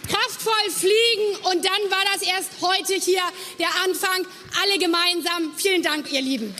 Kraftvoll 0.08 0.72
fliegen 0.72 1.36
und 1.52 1.64
dann 1.66 1.92
war 1.92 2.04
das 2.14 2.24
erst 2.28 2.50
heute 2.62 2.94
hier 2.94 3.22
der 3.60 3.70
Anfang. 3.86 4.26
Alle 4.64 4.80
gemeinsam. 4.80 5.54
Vielen 5.56 5.84
Dank, 5.84 6.12
ihr 6.12 6.22
Lieben. 6.22 6.56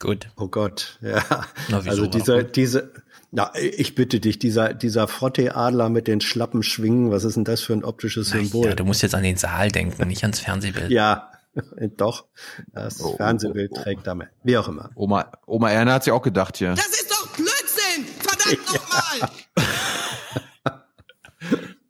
Gut. 0.00 0.28
Oh 0.36 0.48
Gott, 0.48 0.98
ja. 1.00 1.24
Na, 1.68 1.84
wieso 1.84 1.90
also 1.90 2.06
dieser, 2.06 2.44
diese, 2.44 2.92
na, 3.30 3.52
ich 3.54 3.94
bitte 3.94 4.20
dich, 4.20 4.38
dieser, 4.38 4.72
dieser 4.74 5.08
Frotte-Adler 5.08 5.88
mit 5.88 6.06
den 6.06 6.20
schlappen 6.20 6.62
Schwingen, 6.62 7.10
was 7.10 7.24
ist 7.24 7.36
denn 7.36 7.44
das 7.44 7.62
für 7.62 7.72
ein 7.72 7.84
optisches 7.84 8.28
Symbol? 8.28 8.66
Ja, 8.66 8.74
du 8.74 8.84
musst 8.84 9.02
jetzt 9.02 9.14
an 9.14 9.24
den 9.24 9.36
Saal 9.36 9.70
denken, 9.70 10.06
nicht 10.06 10.22
ans 10.22 10.40
Fernsehbild. 10.40 10.90
Ja, 10.90 11.32
doch. 11.96 12.26
Das 12.72 13.00
Oh, 13.00 13.16
Fernsehbild 13.16 13.72
oh, 13.72 13.76
oh, 13.76 13.80
oh. 13.80 13.82
trägt 13.82 14.06
damit. 14.06 14.28
Wie 14.44 14.56
auch 14.56 14.68
immer. 14.68 14.90
Oma, 14.94 15.32
Oma 15.46 15.70
Erna 15.70 15.94
hat 15.94 16.04
sich 16.04 16.12
auch 16.12 16.22
gedacht 16.22 16.58
hier. 16.58 16.74
Das 16.74 16.86
ist 16.86 17.10
doch 17.10 17.26
Blödsinn! 17.34 18.06
Verdammt 18.20 18.66
nochmal! 18.74 19.30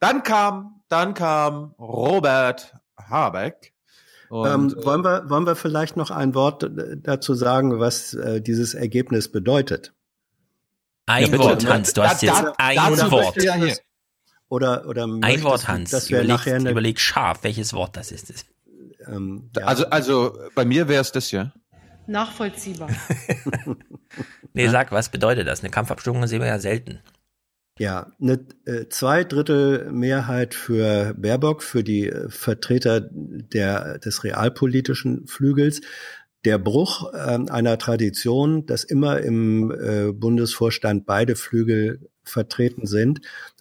Dann 0.01 0.23
kam, 0.23 0.81
dann 0.89 1.15
kam 1.15 1.75
Robert 1.79 2.75
Habeck. 2.99 3.73
Und, 4.29 4.47
ähm, 4.77 4.85
wollen, 4.85 5.03
wir, 5.05 5.29
wollen 5.31 5.47
wir 5.47 5.57
vielleicht 5.57 5.97
noch 5.97 6.11
ein 6.11 6.35
Wort 6.35 6.63
äh, 6.63 6.97
dazu 6.99 7.35
sagen, 7.35 7.81
was 7.81 8.13
äh, 8.15 8.41
dieses 8.43 8.75
Ergebnis 8.75 9.33
bedeutet? 9.33 9.95
Ein 11.07 11.33
Ja. 11.33 11.39
Wort, 11.39 11.67
Hans, 11.67 11.95
du 11.95 12.03
hast 12.03 12.23
Da- 12.23 12.27
jetzt 12.27 12.43
da- 12.43 12.53
ein 12.59 13.11
Wort. 13.11 13.43
ja 13.43 13.55
hier- 13.55 13.77
Oder, 14.51 14.87
oder 14.87 15.05
Ein 15.05 15.43
Wort, 15.43 15.63
du, 15.63 15.69
Hans. 15.69 15.91
Dass 15.91 16.11
wir 16.11 16.19
Überleg, 16.19 16.37
nachher 16.37 16.57
eine, 16.57 16.71
überleg 16.71 17.01
scharf, 17.01 17.43
welches 17.43 17.73
Wort 17.73 17.97
das 17.97 18.13
ist. 18.13 18.45
ähm, 19.07 19.51
ja, 19.57 19.65
Also, 19.65 19.87
also 19.89 20.39
bei 20.55 20.65
mir 20.67 20.89
wäre 20.89 21.01
es 21.01 21.11
das 21.13 21.29
hier. 21.29 21.53
Nachvollziehbar. 22.07 22.89
Nee, 24.55 24.69
sag, 24.69 24.91
was 24.91 25.11
bedeutet 25.11 25.47
das? 25.47 25.61
Eine 25.61 25.71
Kampfabstimmung 25.71 26.27
sehen 26.27 26.41
wir 26.41 26.49
ja 26.49 26.59
selten. 26.59 27.01
Ja, 27.79 28.13
eine 28.21 28.45
äh, 28.67 28.87
zwei 28.89 29.23
Drittel 29.23 29.91
Mehrheit 29.93 30.55
für 30.55 31.15
Baerbock, 31.17 31.63
für 31.63 31.85
die 31.85 32.09
äh, 32.09 32.29
Vertreter 32.29 33.09
der, 33.13 33.99
des 33.99 34.25
realpolitischen 34.25 35.27
Flügels. 35.27 35.81
der 36.45 36.59
Bruch 36.59 37.13
äh, 37.13 37.17
einer 37.17 37.79
Tradition, 37.79 38.67
dass 38.67 38.85
immer 38.85 39.21
im 39.21 39.71
äh, 39.71 40.13
Bundesvorstand 40.13 41.07
beide 41.07 41.37
Flügel 41.37 42.09
vertreten 42.25 42.87
sind. 42.87 43.21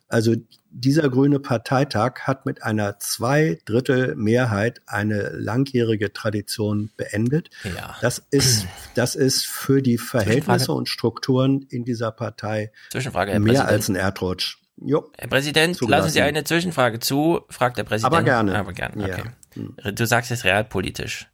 Also 0.09 0.35
dieser 0.69 1.09
grüne 1.09 1.39
Parteitag 1.39 2.21
hat 2.21 2.45
mit 2.45 2.63
einer 2.63 2.97
Zweidrittel-Mehrheit 2.99 4.81
eine 4.85 5.29
langjährige 5.29 6.13
Tradition 6.13 6.89
beendet. 6.97 7.49
Ja. 7.63 7.95
Das 8.01 8.21
ist, 8.31 8.67
das 8.95 9.15
ist 9.15 9.45
für 9.45 9.81
die 9.81 9.97
Verhältnisse 9.97 10.71
und 10.71 10.87
Strukturen 10.89 11.65
in 11.69 11.83
dieser 11.83 12.11
Partei 12.11 12.71
mehr 12.93 13.01
Präsident. 13.11 13.59
als 13.61 13.89
ein 13.89 13.95
Erdrutsch. 13.95 14.57
Jo. 14.79 15.09
Herr 15.17 15.27
Präsident, 15.27 15.75
Zugelassen. 15.75 16.03
lassen 16.05 16.13
Sie 16.13 16.21
eine 16.21 16.43
Zwischenfrage 16.43 16.99
zu, 16.99 17.41
fragt 17.49 17.77
der 17.77 17.83
Präsident. 17.83 18.13
Aber 18.13 18.23
gerne. 18.23 18.57
Aber 18.57 18.73
gerne, 18.73 19.07
Ja. 19.07 19.17
okay. 19.17 19.93
Du 19.93 20.05
sagst 20.05 20.29
es 20.31 20.43
realpolitisch. 20.43 21.27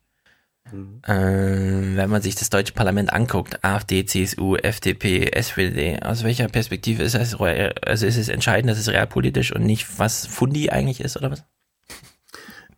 Mhm. 0.71 1.01
Ähm, 1.07 1.97
wenn 1.97 2.09
man 2.09 2.21
sich 2.21 2.35
das 2.35 2.49
deutsche 2.49 2.73
Parlament 2.73 3.11
anguckt, 3.11 3.63
AfD, 3.63 4.05
CSU, 4.05 4.55
FDP, 4.55 5.29
SPD, 5.31 5.99
aus 6.01 6.23
welcher 6.23 6.47
Perspektive 6.47 7.03
ist 7.03 7.15
es, 7.15 7.35
also 7.35 8.05
ist 8.05 8.17
es 8.17 8.29
entscheidend, 8.29 8.71
dass 8.71 8.79
es 8.79 8.89
realpolitisch 8.89 9.53
und 9.53 9.63
nicht 9.65 9.99
was 9.99 10.25
Fundi 10.25 10.69
eigentlich 10.69 11.01
ist, 11.01 11.17
oder 11.17 11.31
was? 11.31 11.43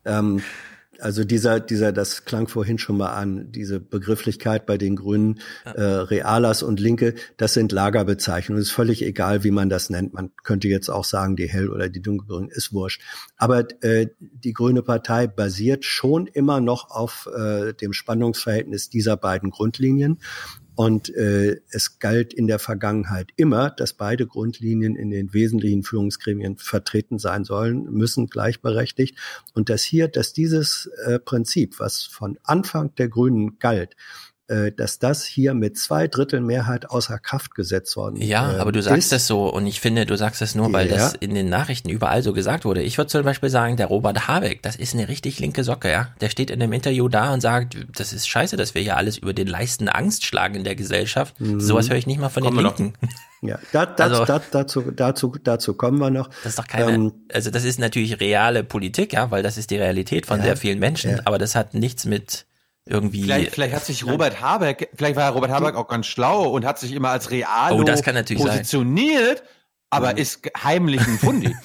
Ähm, 0.04 0.42
also 1.00 1.24
dieser, 1.24 1.60
dieser, 1.60 1.92
das 1.92 2.24
klang 2.24 2.48
vorhin 2.48 2.78
schon 2.78 2.96
mal 2.96 3.12
an, 3.12 3.52
diese 3.52 3.80
Begrifflichkeit 3.80 4.66
bei 4.66 4.78
den 4.78 4.96
Grünen, 4.96 5.40
äh, 5.64 5.80
Realas 5.80 6.62
und 6.62 6.80
Linke, 6.80 7.14
das 7.36 7.54
sind 7.54 7.72
Lagerbezeichnungen. 7.72 8.60
Es 8.60 8.68
ist 8.68 8.74
völlig 8.74 9.02
egal, 9.02 9.44
wie 9.44 9.50
man 9.50 9.68
das 9.68 9.90
nennt. 9.90 10.14
Man 10.14 10.30
könnte 10.42 10.68
jetzt 10.68 10.88
auch 10.88 11.04
sagen, 11.04 11.36
die 11.36 11.48
hell 11.48 11.68
oder 11.68 11.88
die 11.88 12.02
dunkelgrün, 12.02 12.48
ist 12.48 12.72
wurscht. 12.72 13.02
Aber 13.36 13.64
äh, 13.82 14.08
die 14.18 14.52
Grüne 14.52 14.82
Partei 14.82 15.26
basiert 15.26 15.84
schon 15.84 16.26
immer 16.26 16.60
noch 16.60 16.90
auf 16.90 17.28
äh, 17.36 17.72
dem 17.74 17.92
Spannungsverhältnis 17.92 18.88
dieser 18.90 19.16
beiden 19.16 19.50
Grundlinien. 19.50 20.18
Und 20.76 21.08
äh, 21.14 21.60
es 21.70 21.98
galt 21.98 22.34
in 22.34 22.46
der 22.46 22.58
Vergangenheit 22.58 23.30
immer, 23.36 23.70
dass 23.70 23.94
beide 23.94 24.26
Grundlinien 24.26 24.94
in 24.94 25.10
den 25.10 25.32
wesentlichen 25.32 25.82
Führungsgremien 25.82 26.58
vertreten 26.58 27.18
sein 27.18 27.44
sollen, 27.44 27.84
müssen 27.90 28.26
gleichberechtigt. 28.26 29.16
Und 29.54 29.70
dass 29.70 29.82
hier, 29.82 30.06
dass 30.06 30.34
dieses 30.34 30.90
äh, 31.06 31.18
Prinzip, 31.18 31.80
was 31.80 32.02
von 32.02 32.38
Anfang 32.44 32.94
der 32.96 33.08
Grünen 33.08 33.58
galt, 33.58 33.96
dass 34.76 34.98
das 34.98 35.24
hier 35.24 35.54
mit 35.54 35.76
zwei 35.78 36.06
Drittel 36.06 36.40
Mehrheit 36.40 36.88
außer 36.90 37.18
Kraft 37.18 37.54
gesetzt 37.54 37.96
worden 37.96 38.16
Ja, 38.22 38.52
äh, 38.54 38.58
aber 38.58 38.70
du 38.72 38.80
sagst 38.80 38.98
ist. 39.06 39.12
das 39.12 39.26
so 39.26 39.52
und 39.52 39.66
ich 39.66 39.80
finde, 39.80 40.06
du 40.06 40.16
sagst 40.16 40.40
das 40.40 40.54
nur, 40.54 40.72
weil 40.72 40.88
Ja. 40.88 40.96
das 40.96 41.14
in 41.14 41.34
den 41.34 41.48
Nachrichten 41.48 41.88
überall 41.88 42.22
so 42.22 42.32
gesagt 42.32 42.64
wurde. 42.64 42.82
Ich 42.82 42.96
würde 42.96 43.08
zum 43.08 43.24
Beispiel 43.24 43.48
sagen, 43.50 43.76
der 43.76 43.86
Robert 43.86 44.28
Habeck, 44.28 44.62
das 44.62 44.76
ist 44.76 44.94
eine 44.94 45.08
richtig 45.08 45.40
linke 45.40 45.64
Socke, 45.64 45.90
ja. 45.90 46.08
Der 46.20 46.28
steht 46.28 46.50
in 46.50 46.62
einem 46.62 46.72
Interview 46.72 47.08
da 47.08 47.32
und 47.34 47.40
sagt, 47.40 47.76
das 47.98 48.12
ist 48.12 48.28
scheiße, 48.28 48.56
dass 48.56 48.74
wir 48.74 48.82
hier 48.82 48.96
alles 48.96 49.18
über 49.18 49.32
den 49.34 49.48
Leisten 49.48 49.88
Angst 49.88 50.24
schlagen 50.24 50.54
in 50.54 50.64
der 50.64 50.76
Gesellschaft. 50.76 51.40
Mhm. 51.40 51.60
Sowas 51.60 51.88
höre 51.90 51.96
ich 51.96 52.06
nicht 52.06 52.20
mal 52.20 52.28
von 52.28 52.44
Kommen 52.44 52.58
den 52.58 52.64
noch. 52.64 52.78
Linken. 52.78 52.96
Ja, 53.42 53.58
da, 53.72 53.84
da, 53.86 54.04
Also- 54.04 54.24
da, 54.24 54.40
dazu, 54.50 54.82
dazu, 54.92 55.34
dazu 55.42 55.74
kommen 55.74 55.98
wir 55.98 56.10
noch. 56.10 56.28
Das 56.42 56.46
ist 56.52 56.58
doch 56.58 56.66
keine, 56.66 56.92
Ähm, 56.92 57.12
also 57.32 57.50
das 57.50 57.64
ist 57.64 57.78
natürlich 57.78 58.20
reale 58.20 58.64
Politik, 58.64 59.12
ja, 59.12 59.30
weil 59.30 59.42
das 59.42 59.58
ist 59.58 59.70
die 59.70 59.76
Realität 59.76 60.24
von 60.26 60.38
Ja, 60.38 60.44
sehr 60.46 60.56
vielen 60.56 60.78
Menschen, 60.78 61.10
ja. 61.12 61.18
aber 61.24 61.38
das 61.38 61.54
hat 61.54 61.74
nichts 61.74 62.04
mit 62.06 62.46
irgendwie. 62.86 63.22
Vielleicht, 63.22 63.52
vielleicht 63.54 63.74
hat 63.74 63.84
sich 63.84 64.06
Robert 64.06 64.40
Habeck, 64.40 64.90
vielleicht 64.94 65.16
war 65.16 65.30
Robert 65.32 65.50
Habeck 65.50 65.74
auch 65.74 65.88
ganz 65.88 66.06
schlau 66.06 66.44
und 66.50 66.64
hat 66.64 66.78
sich 66.78 66.92
immer 66.92 67.10
als 67.10 67.30
Realo 67.30 67.76
Oh, 67.76 67.82
natürlich 67.82 68.38
sein. 68.38 68.48
positioniert, 68.48 69.42
aber 69.90 70.16
ist 70.16 70.48
heimlich 70.62 71.06
ein 71.06 71.18
Fundi. 71.18 71.54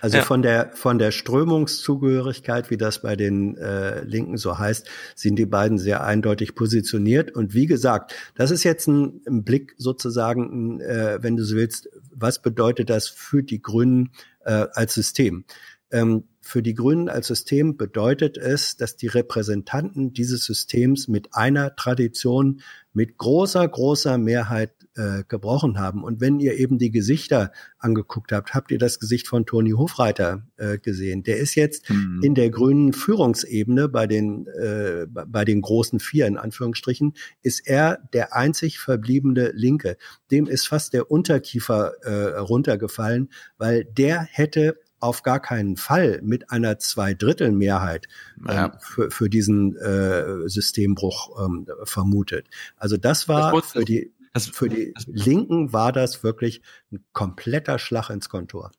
Also 0.00 0.18
Ja. 0.18 0.24
von 0.24 0.40
der 0.40 0.70
von 0.72 0.98
der 0.98 1.10
Strömungszugehörigkeit, 1.10 2.70
wie 2.70 2.78
das 2.78 3.02
bei 3.02 3.14
den 3.14 3.58
äh, 3.58 4.02
Linken 4.04 4.38
so 4.38 4.58
heißt, 4.58 4.88
sind 5.14 5.36
die 5.36 5.44
beiden 5.44 5.76
sehr 5.78 6.02
eindeutig 6.04 6.54
positioniert. 6.54 7.30
Und 7.32 7.52
wie 7.52 7.66
gesagt, 7.66 8.14
das 8.34 8.50
ist 8.50 8.64
jetzt 8.64 8.86
ein, 8.88 9.20
ein 9.28 9.44
Blick 9.44 9.74
sozusagen, 9.76 10.80
äh, 10.80 11.18
wenn 11.20 11.36
du 11.36 11.44
so 11.44 11.56
willst, 11.56 11.90
was 12.10 12.40
bedeutet 12.40 12.88
das 12.88 13.08
für 13.08 13.42
die 13.42 13.60
Grünen 13.60 14.12
äh, 14.46 14.66
als 14.72 14.94
System? 14.94 15.44
Ähm, 15.90 16.24
für 16.46 16.62
die 16.62 16.74
Grünen 16.74 17.08
als 17.08 17.26
System 17.26 17.76
bedeutet 17.76 18.38
es, 18.38 18.76
dass 18.76 18.96
die 18.96 19.08
Repräsentanten 19.08 20.12
dieses 20.12 20.44
Systems 20.44 21.08
mit 21.08 21.34
einer 21.34 21.74
Tradition 21.74 22.60
mit 22.92 23.18
großer, 23.18 23.66
großer 23.68 24.16
Mehrheit 24.16 24.72
äh, 24.94 25.22
gebrochen 25.28 25.78
haben. 25.78 26.02
Und 26.02 26.22
wenn 26.22 26.40
ihr 26.40 26.56
eben 26.56 26.78
die 26.78 26.90
Gesichter 26.90 27.52
angeguckt 27.78 28.32
habt, 28.32 28.54
habt 28.54 28.70
ihr 28.70 28.78
das 28.78 28.98
Gesicht 28.98 29.28
von 29.28 29.44
Toni 29.44 29.72
Hofreiter 29.72 30.46
äh, 30.56 30.78
gesehen. 30.78 31.22
Der 31.22 31.36
ist 31.36 31.56
jetzt 31.56 31.90
Mhm. 31.90 32.20
in 32.22 32.34
der 32.34 32.48
grünen 32.48 32.94
Führungsebene 32.94 33.88
bei 33.88 34.06
den, 34.06 34.46
äh, 34.46 35.06
bei 35.08 35.44
den 35.44 35.60
großen 35.60 36.00
vier 36.00 36.26
in 36.26 36.38
Anführungsstrichen, 36.38 37.12
ist 37.42 37.66
er 37.66 37.98
der 38.14 38.34
einzig 38.34 38.78
verbliebene 38.78 39.50
Linke. 39.52 39.98
Dem 40.30 40.46
ist 40.46 40.66
fast 40.66 40.94
der 40.94 41.10
Unterkiefer 41.10 41.92
äh, 42.02 42.38
runtergefallen, 42.38 43.28
weil 43.58 43.84
der 43.84 44.22
hätte 44.22 44.78
auf 45.06 45.22
gar 45.22 45.40
keinen 45.40 45.76
Fall 45.76 46.20
mit 46.22 46.50
einer 46.50 46.78
Zweidrittelmehrheit 46.78 48.06
ähm, 48.48 48.72
für, 48.80 49.10
für 49.10 49.30
diesen 49.30 49.76
äh, 49.76 50.48
Systembruch 50.48 51.44
ähm, 51.44 51.66
vermutet. 51.84 52.48
Also 52.76 52.96
das 52.96 53.28
war 53.28 53.52
Das 53.52 53.72
für 53.72 53.84
die 53.84 54.12
für 54.52 54.68
die 54.68 54.92
Linken 55.06 55.72
war 55.72 55.92
das 55.92 56.22
wirklich 56.22 56.60
ein 56.92 57.02
kompletter 57.12 57.78
Schlag 57.78 58.10
ins 58.10 58.28
Kontor. 58.28 58.70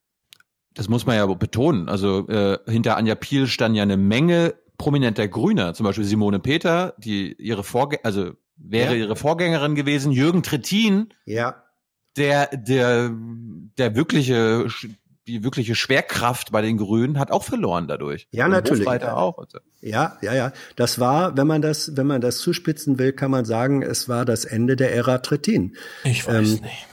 Das 0.75 0.87
muss 0.87 1.07
man 1.07 1.15
ja 1.15 1.25
betonen. 1.25 1.89
Also 1.89 2.27
äh, 2.27 2.59
hinter 2.67 2.95
Anja 2.97 3.15
Piel 3.15 3.47
stand 3.47 3.75
ja 3.75 3.81
eine 3.81 3.97
Menge 3.97 4.53
prominenter 4.77 5.27
Grüner, 5.27 5.73
zum 5.73 5.85
Beispiel 5.85 6.05
Simone 6.05 6.39
Peter, 6.39 6.93
die 6.99 7.33
ihre 7.41 7.63
Vorgä 7.63 7.97
also 8.03 8.33
wäre 8.57 8.93
Ja. 8.95 9.05
ihre 9.05 9.15
Vorgängerin 9.15 9.73
gewesen, 9.73 10.11
Jürgen 10.11 10.43
Trittin, 10.43 11.11
Ja. 11.25 11.63
der 12.15 12.55
der 12.55 13.11
der 13.79 13.95
wirkliche 13.95 14.67
die 15.27 15.43
wirkliche 15.43 15.75
Schwerkraft 15.75 16.51
bei 16.51 16.61
den 16.61 16.77
Grünen 16.77 17.19
hat 17.19 17.31
auch 17.31 17.43
verloren 17.43 17.87
dadurch. 17.87 18.27
Ja, 18.31 18.45
Und 18.45 18.51
natürlich. 18.51 18.85
Hofreiter 18.85 19.17
auch. 19.17 19.45
Ja, 19.81 20.17
ja, 20.21 20.33
ja. 20.33 20.53
Das 20.75 20.99
war, 20.99 21.35
wenn 21.37 21.47
man 21.47 21.61
das, 21.61 21.95
wenn 21.97 22.07
man 22.07 22.21
das 22.21 22.37
zuspitzen 22.39 22.97
will, 22.97 23.13
kann 23.13 23.29
man 23.31 23.45
sagen, 23.45 23.83
es 23.83 24.07
war 24.09 24.25
das 24.25 24.45
Ende 24.45 24.75
der 24.75 24.93
Ära 24.95 25.19
Trittin. 25.19 25.75
Ich 26.03 26.25
weiß 26.27 26.61
nicht. 26.61 26.87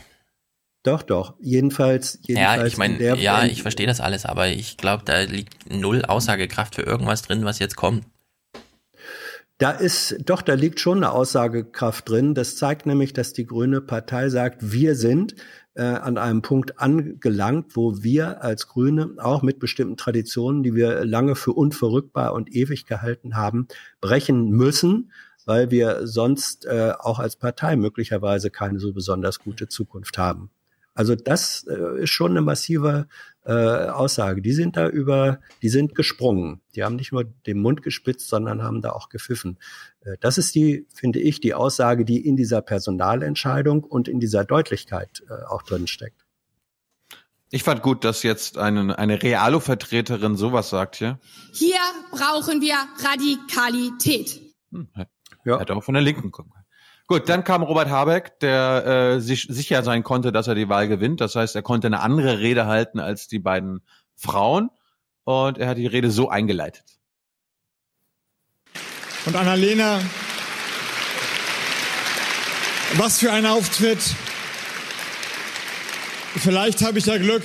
Doch, 0.82 1.02
doch. 1.02 1.35
Jedenfalls, 1.40 2.19
jedenfalls. 2.23 2.59
Ja, 2.61 2.66
ich 2.66 2.77
meine, 2.77 3.16
ja, 3.16 3.40
in- 3.43 3.51
ich 3.51 3.62
verstehe 3.62 3.86
das 3.86 4.01
alles, 4.01 4.27
aber 4.27 4.48
ich 4.48 4.77
glaube, 4.77 5.02
da 5.06 5.20
liegt 5.20 5.73
null 5.73 6.05
Aussagekraft 6.05 6.74
für 6.74 6.82
irgendwas 6.82 7.23
drin, 7.23 7.44
was 7.47 7.59
jetzt 7.59 7.77
kommt. 7.77 8.05
Da 9.59 9.70
ist, 9.70 10.16
doch, 10.27 10.43
da 10.43 10.55
liegt 10.55 10.81
schon 10.81 10.98
eine 10.98 11.12
Aussagekraft 11.12 12.09
drin. 12.09 12.35
Das 12.35 12.56
zeigt 12.56 12.86
nämlich, 12.86 13.12
dass 13.12 13.32
die 13.32 13.47
Grüne 13.47 13.81
Partei 13.81 14.28
sagt, 14.28 14.73
wir 14.73 14.97
sind 14.97 15.36
äh, 15.74 15.82
an 15.82 16.18
einem 16.18 16.42
Punkt 16.42 16.78
angelangt, 16.78 17.76
wo 17.76 18.02
wir 18.02 18.42
als 18.42 18.68
Grüne 18.68 19.14
auch 19.18 19.42
mit 19.42 19.59
bestimmten 19.59 19.96
Traditionen, 19.96 20.62
die 20.62 20.74
wir 20.74 21.05
lange 21.05 21.34
für 21.34 21.52
unverrückbar 21.52 22.32
und 22.32 22.55
ewig 22.55 22.86
gehalten 22.86 23.36
haben, 23.36 23.68
brechen 24.01 24.51
müssen, 24.51 25.10
weil 25.46 25.70
wir 25.70 26.06
sonst 26.06 26.64
äh, 26.66 26.92
auch 26.98 27.18
als 27.18 27.36
Partei 27.36 27.76
möglicherweise 27.76 28.51
keine 28.51 28.78
so 28.80 28.92
besonders 28.92 29.40
gute 29.40 29.68
Zukunft 29.68 30.16
haben. 30.16 30.51
Also 30.94 31.16
das 31.16 31.66
äh, 31.68 32.02
ist 32.02 32.10
schon 32.10 32.30
eine 32.30 32.40
massive 32.40 33.06
äh, 33.45 33.53
Aussage. 33.53 34.43
Die 34.43 34.53
sind 34.53 34.77
da 34.77 34.89
über, 34.89 35.41
die 35.62 35.69
sind 35.69 35.95
gesprungen. 35.95 36.61
Die 36.75 36.83
haben 36.83 36.97
nicht 36.97 37.12
nur 37.12 37.25
den 37.25 37.61
Mund 37.61 37.83
gespitzt, 37.83 38.29
sondern 38.29 38.62
haben 38.62 38.81
da 38.81 38.93
auch 38.93 39.09
gepfiffen. 39.09 39.59
Äh, 40.01 40.16
das 40.21 40.39
ist 40.39 40.55
die, 40.55 40.87
finde 40.95 41.21
ich, 41.21 41.41
die 41.41 41.55
Aussage, 41.55 42.05
die 42.05 42.27
in 42.27 42.37
dieser 42.37 42.62
Personalentscheidung 42.62 43.85
und 43.85 44.09
in 44.09 44.21
dieser 44.21 44.45
Deutlichkeit 44.45 45.23
äh, 45.29 45.45
auch 45.45 45.62
drin 45.62 45.87
steckt. 45.87 46.25
Ich 47.51 47.62
fand 47.62 47.83
gut, 47.83 48.03
dass 48.05 48.23
jetzt 48.23 48.59
eine, 48.59 48.99
eine 48.99 49.23
Realo-Vertreterin 49.23 50.35
sowas 50.35 50.71
sagt, 50.71 50.99
ja. 51.01 51.21
Hier 51.53 51.79
brauchen 52.11 52.61
wir 52.61 52.75
Radikalität. 52.99 54.41
Ja. 55.45 55.61
Hätte 55.61 55.77
auch 55.77 55.85
von 55.85 55.95
der 55.95 56.03
Linken 56.03 56.33
kommen 56.33 56.51
können. 56.51 56.64
Gut, 57.06 57.28
dann 57.28 57.44
kam 57.44 57.62
Robert 57.62 57.90
Habeck, 57.90 58.39
der 58.40 58.86
äh, 59.16 59.20
sich 59.20 59.47
sicher 59.51 59.82
sein 59.82 60.02
konnte, 60.02 60.32
dass 60.32 60.48
er 60.48 60.55
die 60.55 60.68
Wahl 60.70 60.89
gewinnt. 60.89 61.20
Das 61.20 61.36
heißt, 61.36 61.55
er 61.55 61.62
konnte 61.62 61.86
eine 61.86 62.01
andere 62.01 62.39
Rede 62.39 62.64
halten 62.66 62.98
als 62.98 63.28
die 63.28 63.39
beiden 63.39 63.82
Frauen. 64.16 64.70
Und 65.24 65.59
er 65.59 65.68
hat 65.68 65.76
die 65.76 65.86
Rede 65.86 66.10
so 66.10 66.28
eingeleitet. 66.31 66.85
Und 69.26 69.36
Annalena, 69.36 70.01
was 72.94 73.18
für 73.18 73.32
ein 73.32 73.47
Auftritt. 73.47 74.01
Vielleicht 76.36 76.82
habe 76.82 76.98
ich 76.98 77.06
ja 77.06 77.16
Glück 77.18 77.44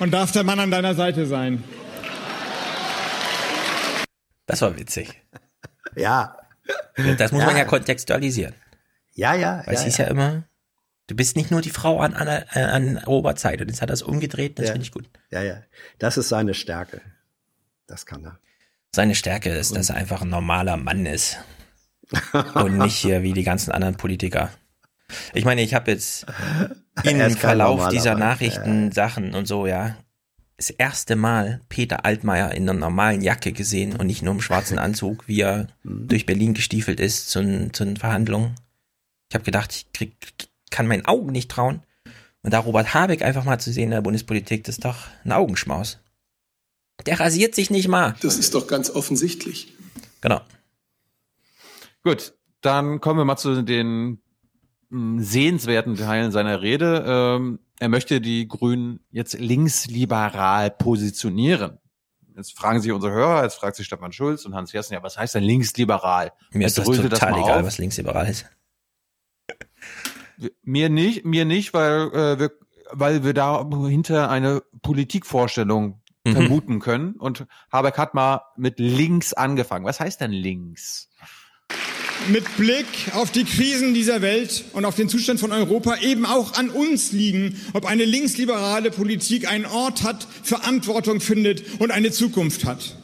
und 0.00 0.10
darf 0.12 0.32
der 0.32 0.42
Mann 0.44 0.58
an 0.58 0.70
deiner 0.70 0.94
Seite 0.94 1.26
sein. 1.26 1.62
Das 4.46 4.62
war 4.62 4.76
witzig. 4.76 5.22
Ja. 5.96 6.36
Das 7.18 7.32
muss 7.32 7.40
Ja. 7.40 7.46
man 7.46 7.56
ja 7.56 7.64
kontextualisieren. 7.64 8.54
Ja, 9.14 9.34
ja. 9.34 9.62
Weil 9.64 9.74
es 9.74 9.80
ja, 9.80 9.86
hieß 9.86 9.96
ja. 9.98 10.04
ja 10.06 10.10
immer, 10.10 10.44
du 11.06 11.14
bist 11.14 11.36
nicht 11.36 11.50
nur 11.50 11.60
die 11.60 11.70
Frau 11.70 12.00
an, 12.00 12.14
an, 12.14 12.28
an 12.28 12.98
Roberts 12.98 13.42
Seite. 13.42 13.64
Und 13.64 13.70
jetzt 13.70 13.82
hat 13.82 13.90
er 13.90 13.94
es 13.94 14.02
umgedreht, 14.02 14.58
das 14.58 14.66
Ja. 14.66 14.72
finde 14.72 14.86
ich 14.86 14.92
gut. 14.92 15.08
Ja, 15.30 15.42
ja. 15.42 15.62
Das 15.98 16.16
ist 16.16 16.28
seine 16.28 16.54
Stärke. 16.54 17.00
Das 17.86 18.06
kann 18.06 18.24
er. 18.24 18.38
Seine 18.94 19.14
Stärke 19.14 19.50
ist, 19.50 19.74
dass 19.74 19.90
er 19.90 19.96
einfach 19.96 20.22
ein 20.22 20.28
normaler 20.28 20.76
Mann 20.76 21.06
ist. 21.06 21.38
Und 22.54 22.78
nicht 22.78 22.96
hier 22.96 23.22
wie 23.22 23.32
die 23.32 23.44
ganzen 23.44 23.72
anderen 23.72 23.96
Politiker. 23.96 24.50
Ich 25.34 25.44
meine, 25.44 25.62
ich 25.62 25.74
habe 25.74 25.90
jetzt 25.90 26.26
im 27.04 27.36
Verlauf 27.36 27.88
dieser 27.88 28.14
Nachrichtensachen 28.14 29.34
und 29.34 29.46
so, 29.46 29.66
ja, 29.66 29.96
das 30.56 30.70
erste 30.70 31.16
Mal 31.16 31.60
Peter 31.68 32.04
Altmaier 32.04 32.52
in 32.52 32.68
einer 32.68 32.78
normalen 32.78 33.20
Jacke 33.20 33.52
gesehen 33.52 33.96
und 33.96 34.06
nicht 34.06 34.22
nur 34.22 34.34
im 34.34 34.40
schwarzen 34.40 34.78
Anzug, 34.78 35.26
wie 35.26 35.40
er 35.40 35.66
mhm. 35.82 36.08
durch 36.08 36.24
Berlin 36.24 36.54
gestiefelt 36.54 37.00
ist 37.00 37.30
zu, 37.30 37.70
zu 37.72 37.84
den 37.84 37.96
Verhandlungen. 37.96 38.54
Ich 39.32 39.34
habe 39.34 39.44
gedacht, 39.44 39.72
ich 39.72 39.90
krieg, 39.94 40.14
kann 40.70 40.86
meinen 40.86 41.06
Augen 41.06 41.32
nicht 41.32 41.50
trauen. 41.50 41.80
Und 42.42 42.52
da 42.52 42.58
Robert 42.58 42.92
Habeck 42.92 43.22
einfach 43.22 43.44
mal 43.44 43.58
zu 43.58 43.72
sehen 43.72 43.84
in 43.84 43.92
der 43.92 44.02
Bundespolitik, 44.02 44.64
das 44.64 44.74
ist 44.74 44.84
doch 44.84 45.06
ein 45.24 45.32
Augenschmaus. 45.32 46.00
Der 47.06 47.18
rasiert 47.18 47.54
sich 47.54 47.70
nicht 47.70 47.88
mal. 47.88 48.14
Das 48.20 48.36
ist 48.36 48.54
doch 48.54 48.66
ganz 48.66 48.90
offensichtlich. 48.90 49.72
Genau. 50.20 50.42
Gut, 52.04 52.34
dann 52.60 53.00
kommen 53.00 53.20
wir 53.20 53.24
mal 53.24 53.38
zu 53.38 53.62
den 53.62 54.20
hm, 54.90 55.22
sehenswerten 55.22 55.96
Teilen 55.96 56.30
seiner 56.30 56.60
Rede. 56.60 57.02
Ähm, 57.06 57.58
er 57.80 57.88
möchte 57.88 58.20
die 58.20 58.46
Grünen 58.46 59.00
jetzt 59.12 59.32
linksliberal 59.40 60.70
positionieren. 60.72 61.78
Jetzt 62.36 62.54
fragen 62.54 62.82
sich 62.82 62.92
unsere 62.92 63.14
Hörer, 63.14 63.44
jetzt 63.44 63.54
fragt 63.54 63.76
sich 63.76 63.86
Stefan 63.86 64.12
Schulz 64.12 64.44
und 64.44 64.54
Hans 64.54 64.72
Jessen, 64.72 64.92
ja, 64.92 65.02
was 65.02 65.16
heißt 65.16 65.36
denn 65.36 65.42
linksliberal? 65.42 66.32
Mir 66.50 66.66
ist 66.66 66.76
das 66.76 66.84
total 66.84 67.08
das 67.08 67.22
egal, 67.22 67.60
auf. 67.60 67.64
was 67.64 67.78
linksliberal 67.78 68.28
ist. 68.28 68.44
Mir 70.62 70.88
nicht, 70.88 71.24
mir 71.24 71.44
nicht, 71.44 71.74
weil 71.74 72.10
äh, 72.12 72.38
wir, 72.38 72.52
weil 72.90 73.24
wir 73.24 73.34
dahinter 73.34 74.30
eine 74.30 74.62
Politikvorstellung 74.82 76.00
mhm. 76.24 76.32
vermuten 76.32 76.80
können. 76.80 77.14
Und 77.14 77.46
Habeck 77.72 77.98
hat 77.98 78.14
mal 78.14 78.42
mit 78.56 78.78
links 78.78 79.32
angefangen. 79.32 79.84
Was 79.84 80.00
heißt 80.00 80.20
denn 80.20 80.32
links? 80.32 81.08
mit 82.28 82.56
Blick 82.56 82.86
auf 83.14 83.30
die 83.30 83.44
Krisen 83.44 83.94
dieser 83.94 84.22
Welt 84.22 84.64
und 84.72 84.84
auf 84.84 84.94
den 84.94 85.08
Zustand 85.08 85.40
von 85.40 85.52
Europa 85.52 85.96
eben 85.98 86.26
auch 86.26 86.54
an 86.54 86.70
uns 86.70 87.12
liegen, 87.12 87.60
ob 87.72 87.84
eine 87.84 88.04
linksliberale 88.04 88.90
Politik 88.90 89.48
einen 89.48 89.66
Ort 89.66 90.02
hat, 90.02 90.26
Verantwortung 90.42 91.20
findet 91.20 91.80
und 91.80 91.90
eine 91.90 92.10
Zukunft 92.10 92.64
hat. 92.64 92.96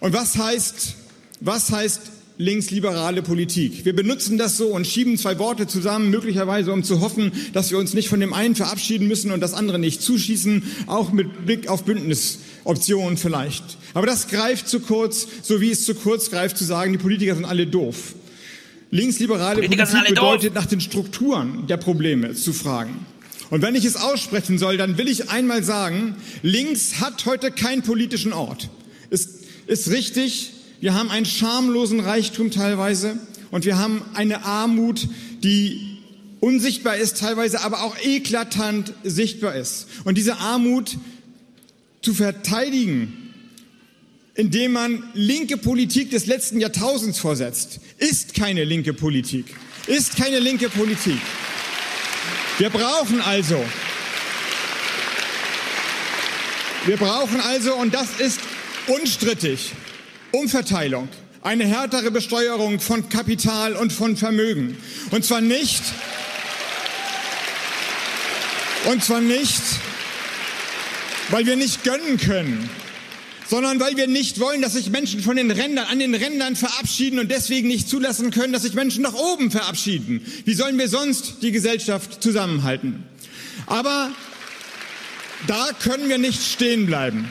Und 0.00 0.12
was 0.12 0.36
heißt, 0.36 0.96
was 1.40 1.70
heißt 1.70 2.12
linksliberale 2.38 3.22
Politik? 3.22 3.84
Wir 3.84 3.94
benutzen 3.94 4.38
das 4.38 4.56
so 4.56 4.68
und 4.68 4.86
schieben 4.86 5.16
zwei 5.16 5.38
Worte 5.38 5.66
zusammen, 5.66 6.10
möglicherweise 6.10 6.72
um 6.72 6.82
zu 6.82 7.00
hoffen, 7.00 7.32
dass 7.52 7.70
wir 7.70 7.78
uns 7.78 7.94
nicht 7.94 8.08
von 8.08 8.20
dem 8.20 8.32
einen 8.32 8.54
verabschieden 8.54 9.08
müssen 9.08 9.30
und 9.30 9.40
das 9.40 9.54
andere 9.54 9.78
nicht 9.78 10.02
zuschießen, 10.02 10.62
auch 10.86 11.12
mit 11.12 11.46
Blick 11.46 11.68
auf 11.68 11.84
Bündnisoptionen 11.84 13.16
vielleicht. 13.16 13.64
Aber 13.94 14.06
das 14.06 14.28
greift 14.28 14.68
zu 14.68 14.80
kurz, 14.80 15.26
so 15.42 15.60
wie 15.60 15.70
es 15.70 15.84
zu 15.84 15.94
kurz 15.94 16.30
greift 16.30 16.58
zu 16.58 16.64
sagen, 16.64 16.92
die 16.92 16.98
Politiker 16.98 17.34
sind 17.34 17.44
alle 17.44 17.66
doof. 17.66 18.14
Linksliberale 18.90 19.56
Politiker 19.56 19.86
Politik 19.86 20.08
bedeutet, 20.08 20.54
nach 20.54 20.66
den 20.66 20.80
Strukturen 20.80 21.66
der 21.66 21.76
Probleme 21.76 22.34
zu 22.34 22.52
fragen. 22.52 23.06
Und 23.50 23.62
wenn 23.62 23.74
ich 23.74 23.84
es 23.84 23.96
aussprechen 23.96 24.58
soll, 24.58 24.76
dann 24.76 24.98
will 24.98 25.08
ich 25.08 25.30
einmal 25.30 25.62
sagen, 25.62 26.16
links 26.42 27.00
hat 27.00 27.26
heute 27.26 27.50
keinen 27.50 27.82
politischen 27.82 28.32
Ort. 28.32 28.68
Es 29.10 29.28
ist 29.66 29.90
richtig, 29.90 30.52
wir 30.80 30.94
haben 30.94 31.10
einen 31.10 31.26
schamlosen 31.26 32.00
Reichtum 32.00 32.50
teilweise 32.50 33.18
und 33.50 33.64
wir 33.64 33.78
haben 33.78 34.02
eine 34.14 34.44
Armut, 34.44 35.08
die 35.42 35.98
unsichtbar 36.40 36.96
ist 36.96 37.18
teilweise, 37.18 37.62
aber 37.62 37.82
auch 37.82 37.96
eklatant 38.02 38.92
sichtbar 39.02 39.54
ist. 39.54 39.86
Und 40.04 40.18
diese 40.18 40.36
Armut 40.36 40.96
zu 42.02 42.14
verteidigen, 42.14 43.32
indem 44.34 44.72
man 44.72 45.02
linke 45.14 45.56
Politik 45.56 46.10
des 46.10 46.26
letzten 46.26 46.60
Jahrtausends 46.60 47.18
vorsetzt, 47.18 47.80
ist 47.98 48.34
keine 48.34 48.64
linke 48.64 48.92
Politik. 48.92 49.46
Ist 49.86 50.16
keine 50.16 50.38
linke 50.38 50.68
Politik. 50.68 51.18
Wir 52.58 52.70
brauchen 52.70 53.20
also, 53.20 53.62
wir 56.84 56.96
brauchen 56.96 57.40
also, 57.40 57.74
und 57.74 57.94
das 57.94 58.20
ist 58.20 58.40
unstrittig, 58.86 59.72
Umverteilung, 60.36 61.08
eine 61.42 61.64
härtere 61.64 62.10
Besteuerung 62.10 62.80
von 62.80 63.08
Kapital 63.08 63.74
und 63.74 63.92
von 63.92 64.16
Vermögen. 64.16 64.76
Und 65.10 65.24
zwar 65.24 65.40
nicht, 65.40 65.82
und 68.90 69.02
zwar 69.02 69.20
nicht, 69.20 69.62
weil 71.30 71.46
wir 71.46 71.56
nicht 71.56 71.84
gönnen 71.84 72.18
können, 72.18 72.68
sondern 73.48 73.80
weil 73.80 73.96
wir 73.96 74.06
nicht 74.08 74.40
wollen, 74.40 74.60
dass 74.60 74.74
sich 74.74 74.90
Menschen 74.90 75.20
von 75.20 75.36
den 75.36 75.50
Rändern, 75.50 75.86
an 75.86 75.98
den 75.98 76.14
Rändern 76.14 76.56
verabschieden 76.56 77.18
und 77.18 77.30
deswegen 77.30 77.68
nicht 77.68 77.88
zulassen 77.88 78.30
können, 78.30 78.52
dass 78.52 78.62
sich 78.62 78.74
Menschen 78.74 79.02
nach 79.02 79.14
oben 79.14 79.50
verabschieden. 79.50 80.20
Wie 80.44 80.54
sollen 80.54 80.78
wir 80.78 80.88
sonst 80.88 81.42
die 81.42 81.52
Gesellschaft 81.52 82.22
zusammenhalten? 82.22 83.04
Aber 83.66 84.10
da 85.46 85.70
können 85.82 86.08
wir 86.08 86.18
nicht 86.18 86.42
stehen 86.42 86.86
bleiben. 86.86 87.28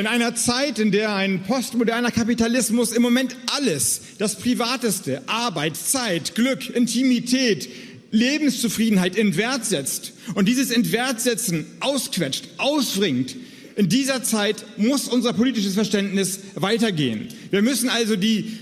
In 0.00 0.06
einer 0.06 0.34
Zeit, 0.34 0.78
in 0.78 0.92
der 0.92 1.14
ein 1.14 1.42
postmoderner 1.42 2.10
Kapitalismus 2.10 2.92
im 2.92 3.02
Moment 3.02 3.36
alles, 3.54 4.00
das 4.16 4.36
Privateste, 4.36 5.20
Arbeit, 5.26 5.76
Zeit, 5.76 6.34
Glück, 6.34 6.70
Intimität, 6.70 7.68
Lebenszufriedenheit 8.10 9.14
in 9.14 9.36
Wert 9.36 9.66
setzt 9.66 10.14
und 10.32 10.48
dieses 10.48 10.70
Entwertsetzen 10.70 11.66
ausquetscht, 11.80 12.48
ausbringt, 12.56 13.36
in 13.76 13.90
dieser 13.90 14.22
Zeit 14.22 14.64
muss 14.78 15.06
unser 15.06 15.34
politisches 15.34 15.74
Verständnis 15.74 16.40
weitergehen. 16.54 17.28
Wir 17.50 17.60
müssen 17.60 17.90
also 17.90 18.16
die 18.16 18.56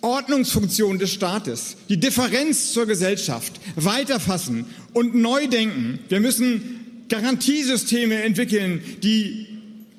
Ordnungsfunktion 0.00 0.98
des 0.98 1.12
Staates, 1.12 1.76
die 1.90 2.00
Differenz 2.00 2.72
zur 2.72 2.86
Gesellschaft 2.86 3.60
weiterfassen 3.76 4.64
und 4.94 5.14
neu 5.14 5.48
denken. 5.48 5.98
Wir 6.08 6.20
müssen 6.20 7.04
Garantiesysteme 7.10 8.22
entwickeln, 8.22 8.80
die 9.02 9.57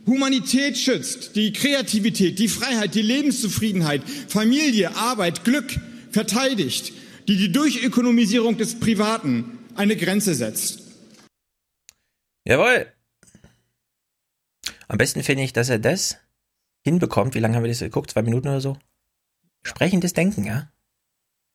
Humanität 0.09 0.77
schützt, 0.77 1.35
die 1.35 1.53
Kreativität, 1.53 2.39
die 2.39 2.47
Freiheit, 2.49 2.95
die 2.95 3.01
Lebenszufriedenheit, 3.01 4.01
Familie, 4.27 4.95
Arbeit, 4.95 5.45
Glück 5.45 5.79
verteidigt, 6.11 6.91
die 7.27 7.37
die 7.37 7.51
Durchökonomisierung 7.51 8.57
des 8.57 8.79
Privaten 8.79 9.59
eine 9.75 9.95
Grenze 9.95 10.33
setzt. 10.33 10.81
Jawohl. 12.45 12.87
Am 14.87 14.97
besten 14.97 15.23
finde 15.23 15.43
ich, 15.43 15.53
dass 15.53 15.69
er 15.69 15.79
das 15.79 16.17
hinbekommt. 16.83 17.35
Wie 17.35 17.39
lange 17.39 17.55
haben 17.55 17.63
wir 17.63 17.69
das 17.69 17.79
geguckt? 17.79 18.09
Zwei 18.09 18.23
Minuten 18.23 18.47
oder 18.47 18.61
so? 18.61 18.77
Sprechendes 19.61 20.13
Denken, 20.13 20.45
ja? 20.45 20.71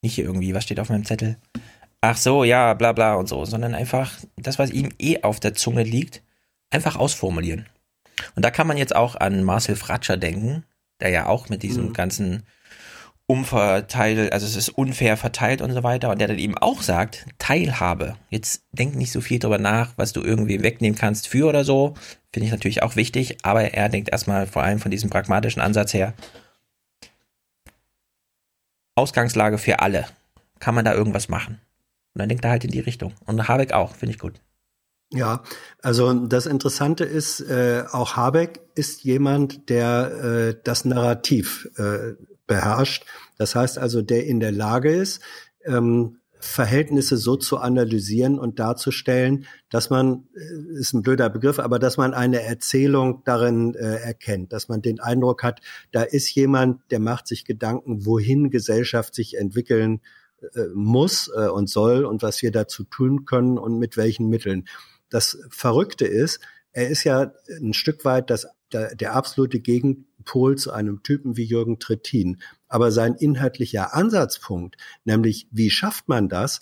Nicht 0.03 0.15
hier 0.15 0.25
irgendwie, 0.25 0.55
was 0.55 0.63
steht 0.65 0.79
auf 0.79 0.91
meinem 0.91 1.05
Zettel? 1.05 1.39
Ach 2.01 2.17
so, 2.17 2.45
ja, 2.45 2.75
bla 2.75 2.93
bla 2.93 3.15
und 3.15 3.29
so, 3.29 3.45
sondern 3.45 3.75
einfach 3.75 4.21
das, 4.37 4.59
was 4.59 4.71
ihm 4.71 4.91
eh 5.01 5.23
auf 5.23 5.41
der 5.41 5.55
Zunge 5.55 5.83
liegt, 5.83 6.23
einfach 6.71 6.97
ausformulieren. 6.97 7.67
Und 8.35 8.45
da 8.45 8.51
kann 8.51 8.67
man 8.67 8.77
jetzt 8.77 8.95
auch 8.95 9.17
an 9.17 9.45
Marcel 9.45 9.77
Fratscher 9.77 10.17
denken, 10.17 10.65
der 11.01 11.11
ja 11.11 11.27
auch 11.27 11.49
mit 11.49 11.63
diesem 11.63 11.89
mhm. 11.89 11.93
ganzen 11.93 12.43
umverteilt, 13.27 14.33
also 14.33 14.47
es 14.47 14.55
ist 14.55 14.69
unfair 14.69 15.17
verteilt 15.17 15.63
und 15.63 15.73
so 15.73 15.83
weiter. 15.83 16.11
Und 16.11 16.19
der 16.19 16.29
dann 16.29 16.39
eben 16.39 16.59
auch 16.59 16.83
sagt, 16.83 17.27
Teilhabe. 17.39 18.17
Jetzt 18.31 18.65
denk 18.73 18.95
nicht 18.97 19.13
so 19.13 19.21
viel 19.21 19.39
drüber 19.39 19.59
nach, 19.59 19.93
was 19.97 20.13
du 20.13 20.23
irgendwie 20.23 20.63
wegnehmen 20.63 20.99
kannst 20.99 21.29
für 21.29 21.49
oder 21.49 21.65
so. 21.65 21.95
Finde 22.33 22.47
ich 22.47 22.53
natürlich 22.53 22.83
auch 22.83 22.97
wichtig, 22.97 23.39
aber 23.43 23.73
er 23.73 23.89
denkt 23.89 24.11
erstmal 24.11 24.47
vor 24.47 24.63
allem 24.63 24.79
von 24.79 24.91
diesem 24.91 25.09
pragmatischen 25.09 25.63
Ansatz 25.63 25.95
her. 25.95 26.13
Ausgangslage 28.95 29.59
für 29.59 29.81
alle. 29.81 30.07
Kann 30.61 30.75
man 30.75 30.85
da 30.85 30.93
irgendwas 30.93 31.29
machen? 31.29 31.61
Und 32.15 32.21
dann 32.21 32.29
denkt 32.29 32.45
er 32.45 32.51
halt 32.51 32.65
in 32.65 32.71
die 32.71 32.81
Richtung. 32.81 33.13
Und 33.27 33.49
Habeck 33.49 33.73
auch, 33.73 33.95
finde 33.95 34.15
ich 34.15 34.21
gut. 34.21 34.41
Ja, 35.13 35.43
also 35.81 36.13
das 36.13 36.47
Interessante 36.47 37.05
ist, 37.05 37.41
äh, 37.41 37.85
auch 37.91 38.17
Habeck 38.17 38.61
ist 38.75 39.05
jemand, 39.05 39.69
der 39.69 40.55
äh, 40.57 40.61
das 40.65 40.85
Narrativ 40.85 41.69
äh, 41.77 42.15
beherrscht. 42.47 43.05
Das 43.39 43.55
heißt 43.55 43.79
also, 43.79 44.03
der 44.03 44.27
in 44.27 44.41
der 44.41 44.53
Lage 44.53 44.93
ist, 44.93 45.21
ähm, 45.65 46.19
Verhältnisse 46.45 47.17
so 47.17 47.37
zu 47.37 47.57
analysieren 47.57 48.39
und 48.39 48.59
darzustellen, 48.59 49.47
dass 49.71 49.89
man, 49.89 50.29
äh, 50.35 50.79
ist 50.79 50.93
ein 50.93 51.03
blöder 51.03 51.31
Begriff, 51.31 51.59
aber 51.59 51.79
dass 51.79 51.97
man 51.97 52.13
eine 52.13 52.43
Erzählung 52.43 53.23
darin 53.25 53.75
äh, 53.75 53.97
erkennt, 53.97 54.53
dass 54.53 54.69
man 54.69 54.83
den 54.83 55.01
Eindruck 55.01 55.43
hat, 55.43 55.61
da 55.91 56.03
ist 56.03 56.35
jemand, 56.35 56.83
der 56.91 57.01
macht 57.01 57.27
sich 57.29 57.45
Gedanken, 57.45 58.05
wohin 58.05 58.51
Gesellschaft 58.51 59.15
sich 59.15 59.39
entwickeln 59.39 60.01
äh, 60.55 60.67
muss 60.75 61.31
äh, 61.35 61.49
und 61.49 61.71
soll 61.71 62.05
und 62.05 62.23
was 62.23 62.43
wir 62.43 62.53
dazu 62.53 62.85
tun 62.85 63.25
können 63.25 63.57
und 63.59 63.79
mit 63.79 63.97
welchen 63.97 64.29
Mitteln. 64.29 64.67
Das 65.15 65.39
Verrückte 65.49 66.07
ist, 66.07 66.41
er 66.73 66.89
ist 66.89 67.05
ja 67.05 67.33
ein 67.61 67.73
Stück 67.73 68.05
weit 68.05 68.31
das, 68.31 68.47
der, 68.73 68.95
der 68.95 69.15
absolute 69.15 69.61
Gegenteil 69.61 70.05
Pol 70.25 70.57
zu 70.57 70.73
einem 70.73 71.03
Typen 71.03 71.37
wie 71.37 71.45
Jürgen 71.45 71.79
Trittin. 71.79 72.41
Aber 72.69 72.91
sein 72.91 73.15
inhaltlicher 73.15 73.95
Ansatzpunkt, 73.95 74.77
nämlich 75.05 75.49
wie 75.51 75.71
schafft 75.71 76.09
man 76.09 76.29
das, 76.29 76.61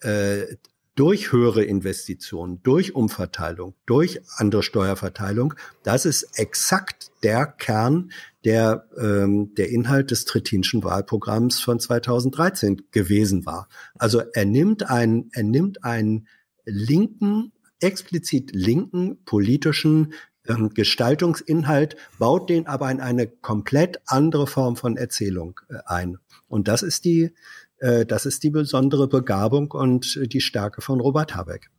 äh, 0.00 0.56
durch 0.94 1.32
höhere 1.32 1.64
Investitionen, 1.64 2.62
durch 2.62 2.94
Umverteilung, 2.94 3.74
durch 3.84 4.20
andere 4.36 4.62
Steuerverteilung. 4.62 5.54
Das 5.82 6.06
ist 6.06 6.38
exakt 6.38 7.10
der 7.24 7.46
Kern 7.46 8.12
der, 8.44 8.86
ähm, 8.96 9.54
der 9.56 9.70
Inhalt 9.70 10.12
des 10.12 10.24
Trittinschen 10.24 10.84
Wahlprogramms 10.84 11.60
von 11.60 11.80
2013 11.80 12.82
gewesen 12.92 13.44
war. 13.44 13.68
Also 13.96 14.20
er 14.34 14.44
nimmt 14.44 14.88
einen, 14.88 15.30
er 15.32 15.42
nimmt 15.42 15.82
einen 15.82 16.28
linken, 16.64 17.52
explizit 17.84 18.50
linken 18.52 19.22
politischen 19.24 20.14
ähm, 20.48 20.70
Gestaltungsinhalt, 20.70 21.96
baut 22.18 22.50
den 22.50 22.66
aber 22.66 22.90
in 22.90 23.00
eine 23.00 23.26
komplett 23.26 24.00
andere 24.06 24.46
Form 24.46 24.76
von 24.76 24.96
Erzählung 24.96 25.60
äh, 25.68 25.76
ein. 25.86 26.18
Und 26.48 26.68
das 26.68 26.82
ist 26.82 27.04
die, 27.04 27.34
äh, 27.78 28.04
das 28.04 28.26
ist 28.26 28.42
die 28.42 28.50
besondere 28.50 29.08
Begabung 29.08 29.70
und 29.70 30.18
die 30.32 30.40
Stärke 30.40 30.80
von 30.80 31.00
Robert 31.00 31.34
Habeck. 31.34 31.70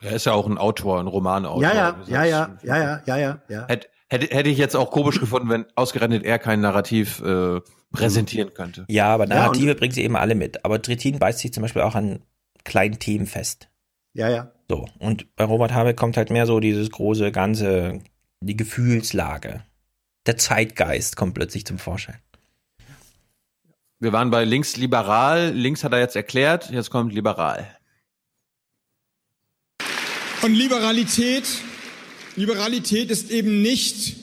Er 0.00 0.12
ist 0.12 0.26
ja 0.26 0.32
auch 0.32 0.46
ein 0.46 0.58
Autor, 0.58 1.00
ein 1.00 1.08
Romanautor. 1.08 1.62
Ja, 1.62 1.74
ja, 1.74 1.98
ja, 2.06 2.24
ja, 2.24 2.58
ja, 2.62 2.78
ja, 2.78 3.02
ja, 3.04 3.16
ja, 3.16 3.42
ja. 3.48 3.66
Hätte, 3.66 3.88
hätte, 4.08 4.34
hätte 4.34 4.48
ich 4.48 4.58
jetzt 4.58 4.76
auch 4.76 4.90
komisch 4.90 5.18
gefunden, 5.18 5.48
wenn 5.48 5.66
ausgerechnet 5.74 6.24
er 6.24 6.38
kein 6.38 6.60
Narrativ 6.60 7.20
äh, 7.20 7.60
präsentieren 7.90 8.54
könnte. 8.54 8.84
Ja, 8.88 9.06
aber 9.06 9.26
Narrative 9.26 9.68
ja, 9.68 9.74
bringt 9.74 9.94
sie 9.94 10.04
eben 10.04 10.16
alle 10.16 10.36
mit. 10.36 10.64
Aber 10.64 10.80
Trittin 10.80 11.18
beißt 11.18 11.40
sich 11.40 11.52
zum 11.52 11.62
Beispiel 11.62 11.82
auch 11.82 11.96
an 11.96 12.22
kleinen 12.64 12.98
Themen 12.98 13.26
fest. 13.26 13.68
Ja, 14.14 14.28
ja. 14.30 14.52
So. 14.68 14.86
Und 14.98 15.34
bei 15.36 15.44
Robert 15.44 15.72
Habeck 15.72 15.96
kommt 15.96 16.16
halt 16.16 16.30
mehr 16.30 16.46
so 16.46 16.60
dieses 16.60 16.90
große, 16.90 17.32
ganze, 17.32 18.00
die 18.40 18.56
Gefühlslage. 18.56 19.62
Der 20.26 20.36
Zeitgeist 20.36 21.16
kommt 21.16 21.34
plötzlich 21.34 21.64
zum 21.64 21.78
Vorschein. 21.78 22.18
Wir 24.00 24.12
waren 24.12 24.30
bei 24.30 24.44
links 24.44 24.76
liberal. 24.76 25.52
Links 25.52 25.82
hat 25.82 25.92
er 25.92 26.00
jetzt 26.00 26.16
erklärt. 26.16 26.70
Jetzt 26.70 26.90
kommt 26.90 27.12
liberal. 27.12 27.66
Und 30.42 30.54
Liberalität, 30.54 31.44
Liberalität 32.36 33.10
ist 33.10 33.30
eben 33.30 33.60
nicht 33.60 34.16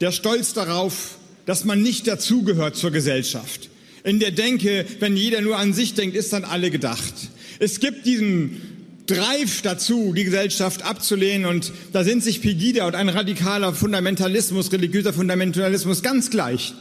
der 0.00 0.12
Stolz 0.12 0.52
darauf, 0.52 1.16
dass 1.46 1.64
man 1.64 1.82
nicht 1.82 2.06
dazugehört 2.06 2.76
zur 2.76 2.92
Gesellschaft. 2.92 3.70
In 4.04 4.20
der 4.20 4.30
Denke, 4.30 4.86
wenn 5.00 5.16
jeder 5.16 5.40
nur 5.40 5.58
an 5.58 5.72
sich 5.72 5.94
denkt, 5.94 6.14
ist 6.14 6.32
dann 6.32 6.44
alle 6.44 6.70
gedacht. 6.70 7.14
Es 7.58 7.80
gibt 7.80 8.06
diesen 8.06 8.71
Drive 9.06 9.62
dazu, 9.62 10.12
die 10.14 10.24
Gesellschaft 10.24 10.82
abzulehnen. 10.82 11.46
Und 11.46 11.72
da 11.92 12.04
sind 12.04 12.22
sich 12.22 12.40
Pegida 12.40 12.86
und 12.86 12.94
ein 12.94 13.08
radikaler 13.08 13.74
Fundamentalismus, 13.74 14.72
religiöser 14.72 15.12
Fundamentalismus 15.12 16.02
ganz 16.02 16.30
gleich. 16.30 16.74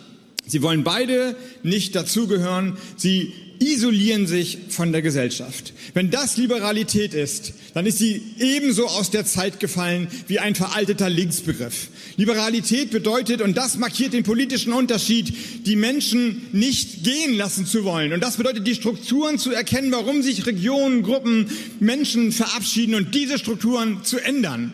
Sie 0.52 0.62
wollen 0.62 0.84
beide 0.84 1.38
nicht 1.64 1.96
dazugehören. 1.96 2.76
Sie 2.98 3.32
isolieren 3.60 4.28
sich 4.28 4.58
von 4.68 4.92
der 4.92 5.02
Gesellschaft. 5.02 5.72
Wenn 5.94 6.12
das 6.12 6.36
Liberalität 6.36 7.14
ist, 7.14 7.54
dann 7.74 7.86
ist 7.86 8.00
sie 8.00 8.22
ebenso 8.38 8.88
aus 8.88 9.12
der 9.12 9.26
Zeit 9.26 9.62
gefallen 9.62 10.10
wie 10.28 10.40
ein 10.40 10.54
veralteter 10.54 11.10
Linksbegriff. 11.10 11.88
Liberalität 12.18 12.92
bedeutet, 12.92 13.40
und 13.42 13.56
das 13.56 13.78
markiert 13.78 14.12
den 14.12 14.24
politischen 14.24 14.74
Unterschied, 14.74 15.34
die 15.66 15.78
Menschen 15.78 16.42
nicht 16.52 17.06
gehen 17.06 17.34
lassen 17.36 17.66
zu 17.66 17.86
wollen. 17.86 18.12
Und 18.12 18.20
das 18.20 18.36
bedeutet, 18.36 18.68
die 18.68 18.76
Strukturen 18.76 19.38
zu 19.38 19.52
erkennen, 19.54 19.94
warum 19.94 20.22
sich 20.22 20.46
Regionen, 20.46 21.02
Gruppen, 21.02 21.50
Menschen 21.80 22.34
verabschieden 22.34 22.96
und 22.96 23.16
diese 23.16 23.40
Strukturen 23.40 24.04
zu 24.04 24.20
ändern. 24.20 24.74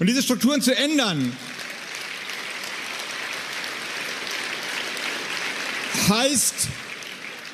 Und 0.00 0.06
diese 0.06 0.22
Strukturen 0.22 0.60
zu 0.60 0.76
ändern, 0.76 1.32
heißt, 6.08 6.68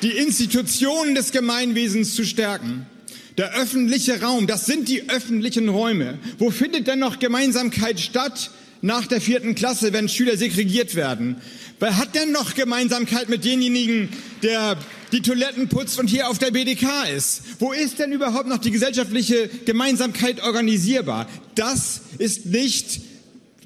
die 0.01 0.11
Institutionen 0.11 1.15
des 1.15 1.31
Gemeinwesens 1.31 2.15
zu 2.15 2.25
stärken. 2.25 2.85
Der 3.37 3.53
öffentliche 3.53 4.21
Raum, 4.21 4.47
das 4.47 4.65
sind 4.65 4.89
die 4.89 5.09
öffentlichen 5.09 5.69
Räume. 5.69 6.19
Wo 6.37 6.51
findet 6.51 6.87
denn 6.87 6.99
noch 6.99 7.19
Gemeinsamkeit 7.19 7.99
statt 7.99 8.51
nach 8.81 9.07
der 9.07 9.21
vierten 9.21 9.55
Klasse, 9.55 9.93
wenn 9.93 10.09
Schüler 10.09 10.37
segregiert 10.37 10.95
werden? 10.95 11.37
Wer 11.79 11.97
hat 11.97 12.13
denn 12.13 12.31
noch 12.31 12.55
Gemeinsamkeit 12.55 13.29
mit 13.29 13.45
denjenigen, 13.45 14.09
der 14.43 14.77
die 15.11 15.21
Toiletten 15.21 15.67
putzt 15.67 15.99
und 15.99 16.09
hier 16.09 16.29
auf 16.29 16.39
der 16.39 16.51
BDK 16.51 16.87
ist? 17.15 17.41
Wo 17.59 17.71
ist 17.71 17.99
denn 17.99 18.11
überhaupt 18.11 18.47
noch 18.47 18.59
die 18.59 18.71
gesellschaftliche 18.71 19.49
Gemeinsamkeit 19.65 20.43
organisierbar? 20.43 21.27
Das 21.55 22.01
ist 22.17 22.45
nicht 22.47 23.01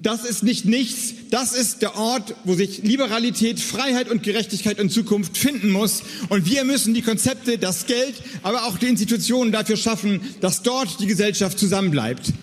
das 0.06 0.24
ist 0.24 0.44
nicht 0.44 0.66
nichts, 0.66 1.30
das 1.32 1.54
ist 1.54 1.82
der 1.82 1.96
Ort, 1.96 2.36
wo 2.44 2.54
sich 2.54 2.84
Liberalität, 2.84 3.60
Freiheit 3.60 4.08
und 4.08 4.22
Gerechtigkeit 4.22 4.78
in 4.78 4.90
Zukunft 4.90 5.36
finden 5.36 5.72
muss. 5.72 6.04
Und 6.30 6.46
wir 6.46 6.64
müssen 6.64 6.94
die 6.94 7.02
Konzepte, 7.02 7.58
das 7.58 7.88
Geld, 7.88 8.22
aber 8.44 8.66
auch 8.66 8.78
die 8.78 8.88
Institutionen 8.88 9.52
dafür 9.52 9.78
schaffen, 9.78 10.22
dass 10.42 10.62
dort 10.62 11.00
die 11.00 11.08
Gesellschaft 11.08 11.58
zusammenbleibt. 11.58 12.34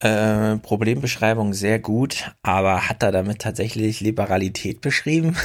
Äh, 0.00 0.56
Problembeschreibung 0.58 1.54
sehr 1.54 1.78
gut, 1.78 2.32
aber 2.42 2.88
hat 2.88 3.02
er 3.02 3.12
damit 3.12 3.40
tatsächlich 3.40 4.00
Liberalität 4.00 4.80
beschrieben? 4.80 5.36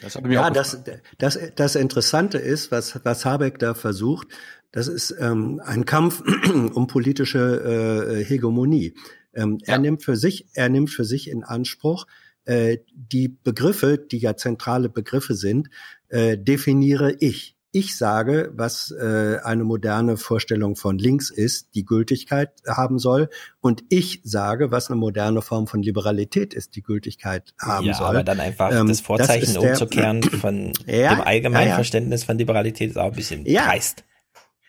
Das 0.00 0.18
ja, 0.28 0.50
das, 0.50 0.78
das, 1.18 1.38
das 1.54 1.76
Interessante 1.76 2.38
ist, 2.38 2.72
was, 2.72 3.00
was 3.04 3.24
Habeck 3.24 3.60
da 3.60 3.74
versucht, 3.74 4.26
das 4.74 4.88
ist 4.88 5.14
ähm, 5.20 5.62
ein 5.64 5.84
Kampf 5.84 6.20
um 6.74 6.88
politische 6.88 8.18
äh, 8.18 8.24
Hegemonie. 8.24 8.94
Ähm, 9.32 9.58
ja. 9.60 9.74
Er 9.74 9.78
nimmt 9.78 10.02
für 10.02 10.16
sich, 10.16 10.48
er 10.54 10.68
nimmt 10.68 10.90
für 10.90 11.04
sich 11.04 11.30
in 11.30 11.44
Anspruch, 11.44 12.06
äh, 12.44 12.78
die 12.92 13.28
Begriffe, 13.28 13.98
die 13.98 14.18
ja 14.18 14.36
zentrale 14.36 14.88
Begriffe 14.88 15.36
sind, 15.36 15.68
äh, 16.08 16.36
definiere 16.36 17.14
ich. 17.20 17.54
Ich 17.70 17.96
sage, 17.96 18.50
was 18.54 18.90
äh, 18.90 19.38
eine 19.44 19.62
moderne 19.62 20.16
Vorstellung 20.16 20.74
von 20.74 20.98
links 20.98 21.30
ist, 21.30 21.76
die 21.76 21.84
Gültigkeit 21.84 22.50
haben 22.66 22.98
soll. 22.98 23.28
Und 23.60 23.84
ich 23.90 24.22
sage, 24.24 24.72
was 24.72 24.90
eine 24.90 24.98
moderne 24.98 25.40
Form 25.40 25.68
von 25.68 25.82
Liberalität 25.82 26.52
ist, 26.52 26.74
die 26.74 26.82
Gültigkeit 26.82 27.54
haben 27.60 27.86
ja, 27.86 27.94
soll. 27.94 28.08
Aber 28.08 28.24
dann 28.24 28.40
einfach 28.40 28.72
ähm, 28.72 28.88
das 28.88 29.00
Vorzeichen 29.00 29.54
das 29.54 29.56
umzukehren 29.56 30.22
von 30.24 30.72
ja, 30.86 31.14
dem 31.14 31.20
allgemeinen 31.20 31.70
ja, 31.70 31.74
Verständnis 31.76 32.24
von 32.24 32.38
Liberalität 32.38 32.90
ist 32.90 32.96
auch 32.96 33.06
ein 33.10 33.16
bisschen 33.16 33.44
dreist. 33.44 34.04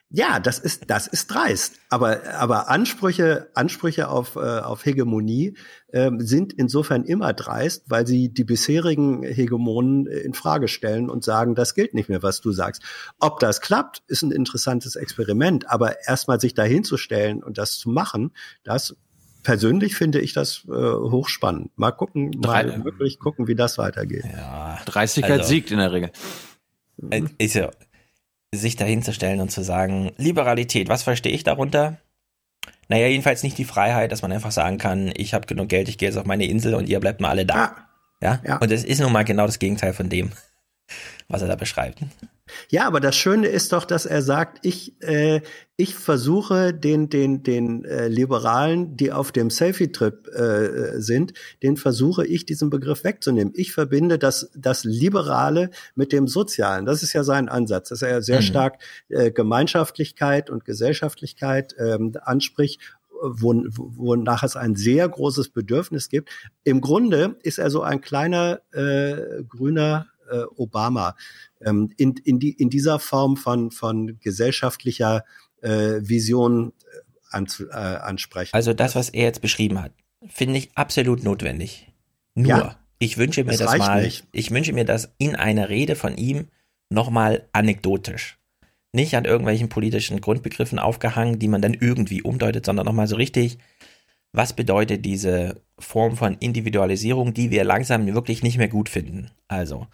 Ja, 0.09 0.39
das 0.39 0.59
ist, 0.59 0.89
das 0.89 1.07
ist 1.07 1.27
dreist. 1.27 1.79
Aber, 1.89 2.21
aber 2.35 2.69
Ansprüche, 2.69 3.49
Ansprüche 3.53 4.07
auf, 4.07 4.35
äh, 4.35 4.39
auf 4.39 4.85
Hegemonie 4.85 5.57
äh, 5.87 6.11
sind 6.19 6.53
insofern 6.53 7.03
immer 7.03 7.33
dreist, 7.33 7.89
weil 7.89 8.05
sie 8.05 8.29
die 8.29 8.43
bisherigen 8.43 9.23
Hegemonen 9.23 10.05
in 10.05 10.33
Frage 10.33 10.67
stellen 10.67 11.09
und 11.09 11.23
sagen, 11.23 11.55
das 11.55 11.73
gilt 11.73 11.93
nicht 11.95 12.07
mehr, 12.07 12.21
was 12.21 12.39
du 12.39 12.51
sagst. 12.51 12.83
Ob 13.19 13.39
das 13.39 13.61
klappt, 13.61 14.03
ist 14.07 14.21
ein 14.21 14.31
interessantes 14.31 14.95
Experiment. 14.95 15.69
Aber 15.69 16.07
erstmal 16.07 16.39
sich 16.39 16.53
dahinzustellen 16.53 17.43
und 17.43 17.57
das 17.57 17.77
zu 17.77 17.89
machen, 17.89 18.31
das 18.63 18.95
persönlich 19.45 19.95
finde 19.95 20.19
ich 20.19 20.33
das 20.33 20.65
äh, 20.67 20.71
hochspannend. 20.71 21.77
Mal 21.77 21.91
gucken, 21.91 22.31
mal 22.43 22.83
wirklich 22.83 23.19
gucken, 23.19 23.47
wie 23.47 23.55
das 23.55 23.77
weitergeht. 23.77 24.25
Ja, 24.31 24.79
Dreistigkeit 24.85 25.39
also, 25.39 25.49
siegt 25.49 25.71
in 25.71 25.77
der 25.77 25.91
Regel. 25.91 26.11
Äh, 27.09 27.23
ist 27.37 27.55
ja, 27.55 27.71
sich 28.55 28.75
dahinzustellen 28.75 29.41
und 29.41 29.51
zu 29.51 29.63
sagen, 29.63 30.11
Liberalität, 30.17 30.89
was 30.89 31.03
verstehe 31.03 31.33
ich 31.33 31.43
darunter? 31.43 31.97
Naja, 32.87 33.07
jedenfalls 33.07 33.43
nicht 33.43 33.57
die 33.57 33.65
Freiheit, 33.65 34.11
dass 34.11 34.21
man 34.21 34.31
einfach 34.31 34.51
sagen 34.51 34.77
kann, 34.77 35.11
ich 35.15 35.33
habe 35.33 35.47
genug 35.47 35.69
Geld, 35.69 35.89
ich 35.89 35.97
gehe 35.97 36.09
jetzt 36.09 36.17
auf 36.17 36.25
meine 36.25 36.45
Insel 36.45 36.75
und 36.75 36.87
ihr 36.87 36.99
bleibt 36.99 37.21
mal 37.21 37.29
alle 37.29 37.45
da. 37.45 37.75
Ja. 38.21 38.39
ja? 38.45 38.57
Und 38.57 38.71
es 38.71 38.83
ist 38.83 39.01
nun 39.01 39.11
mal 39.11 39.23
genau 39.23 39.45
das 39.45 39.59
Gegenteil 39.59 39.93
von 39.93 40.09
dem, 40.09 40.31
was 41.27 41.41
er 41.41 41.47
da 41.47 41.55
beschreibt. 41.55 41.99
Ja, 42.69 42.85
aber 42.85 42.99
das 42.99 43.15
Schöne 43.15 43.47
ist 43.47 43.73
doch, 43.73 43.85
dass 43.85 44.05
er 44.05 44.21
sagt, 44.21 44.59
ich, 44.61 45.01
äh, 45.01 45.41
ich 45.77 45.95
versuche 45.95 46.73
den, 46.73 47.09
den, 47.09 47.41
den 47.41 47.85
äh, 47.85 48.07
Liberalen, 48.07 48.95
die 48.97 49.11
auf 49.11 49.31
dem 49.31 49.49
Selfie-Trip 49.49 50.27
äh, 50.27 51.01
sind, 51.01 51.33
den 51.63 51.75
versuche 51.75 52.25
ich 52.25 52.45
diesen 52.45 52.69
Begriff 52.69 53.03
wegzunehmen. 53.03 53.53
Ich 53.55 53.73
verbinde 53.73 54.19
das, 54.19 54.51
das 54.55 54.83
Liberale 54.83 55.71
mit 55.95 56.11
dem 56.11 56.27
Sozialen. 56.27 56.85
Das 56.85 57.01
ist 57.01 57.13
ja 57.13 57.23
sein 57.23 57.49
Ansatz, 57.49 57.89
dass 57.89 58.03
er 58.03 58.21
sehr 58.21 58.41
mhm. 58.41 58.45
stark 58.45 58.77
äh, 59.09 59.31
Gemeinschaftlichkeit 59.31 60.49
und 60.51 60.65
Gesellschaftlichkeit 60.65 61.75
ähm, 61.79 62.13
anspricht 62.21 62.79
wonach 63.17 64.43
es 64.43 64.57
ein 64.57 64.75
sehr 64.75 65.07
großes 65.07 65.49
Bedürfnis 65.49 66.09
gibt. 66.09 66.29
Im 66.65 66.81
Grunde 66.81 67.37
ist 67.43 67.59
er 67.59 67.69
so 67.69 67.81
ein 67.81 68.01
kleiner 68.01 68.59
äh, 68.73 69.41
grüner 69.47 70.07
äh, 70.29 70.43
Obama 70.55 71.15
ähm, 71.61 71.91
in, 71.97 72.15
in, 72.23 72.39
die, 72.39 72.51
in 72.51 72.69
dieser 72.69 72.99
Form 72.99 73.37
von, 73.37 73.71
von 73.71 74.19
gesellschaftlicher 74.19 75.23
äh, 75.61 76.01
Vision 76.01 76.73
äh, 76.91 77.35
an, 77.35 77.47
äh, 77.59 77.75
ansprechen. 77.75 78.51
Also 78.53 78.73
das, 78.73 78.95
was 78.95 79.09
er 79.09 79.23
jetzt 79.23 79.41
beschrieben 79.41 79.81
hat, 79.81 79.91
finde 80.27 80.57
ich 80.57 80.71
absolut 80.75 81.23
notwendig. 81.23 81.91
Nur, 82.33 82.49
ja, 82.49 82.79
ich 82.99 83.17
wünsche 83.17 83.43
mir 83.43 83.51
das, 83.51 83.71
das 83.71 83.77
mal, 83.77 84.03
nicht. 84.03 84.25
ich 84.31 84.51
wünsche 84.51 84.73
mir 84.73 84.85
das 84.85 85.13
in 85.17 85.35
einer 85.35 85.69
Rede 85.69 85.95
von 85.95 86.17
ihm 86.17 86.47
nochmal 86.89 87.47
anekdotisch. 87.53 88.37
Nicht 88.93 89.15
an 89.15 89.25
irgendwelchen 89.25 89.69
politischen 89.69 90.21
Grundbegriffen 90.21 90.79
aufgehangen, 90.79 91.39
die 91.39 91.49
man 91.49 91.61
dann 91.61 91.73
irgendwie 91.73 92.21
umdeutet, 92.21 92.65
sondern 92.65 92.85
nochmal 92.85 93.07
so 93.07 93.17
richtig, 93.17 93.57
was 94.31 94.53
bedeutet 94.53 95.05
diese 95.05 95.61
Form 95.77 96.15
von 96.15 96.35
Individualisierung, 96.35 97.33
die 97.33 97.51
wir 97.51 97.63
langsam 97.63 98.05
wirklich 98.13 98.43
nicht 98.43 98.57
mehr 98.57 98.69
gut 98.69 98.87
finden. 98.87 99.31
Also, 99.47 99.87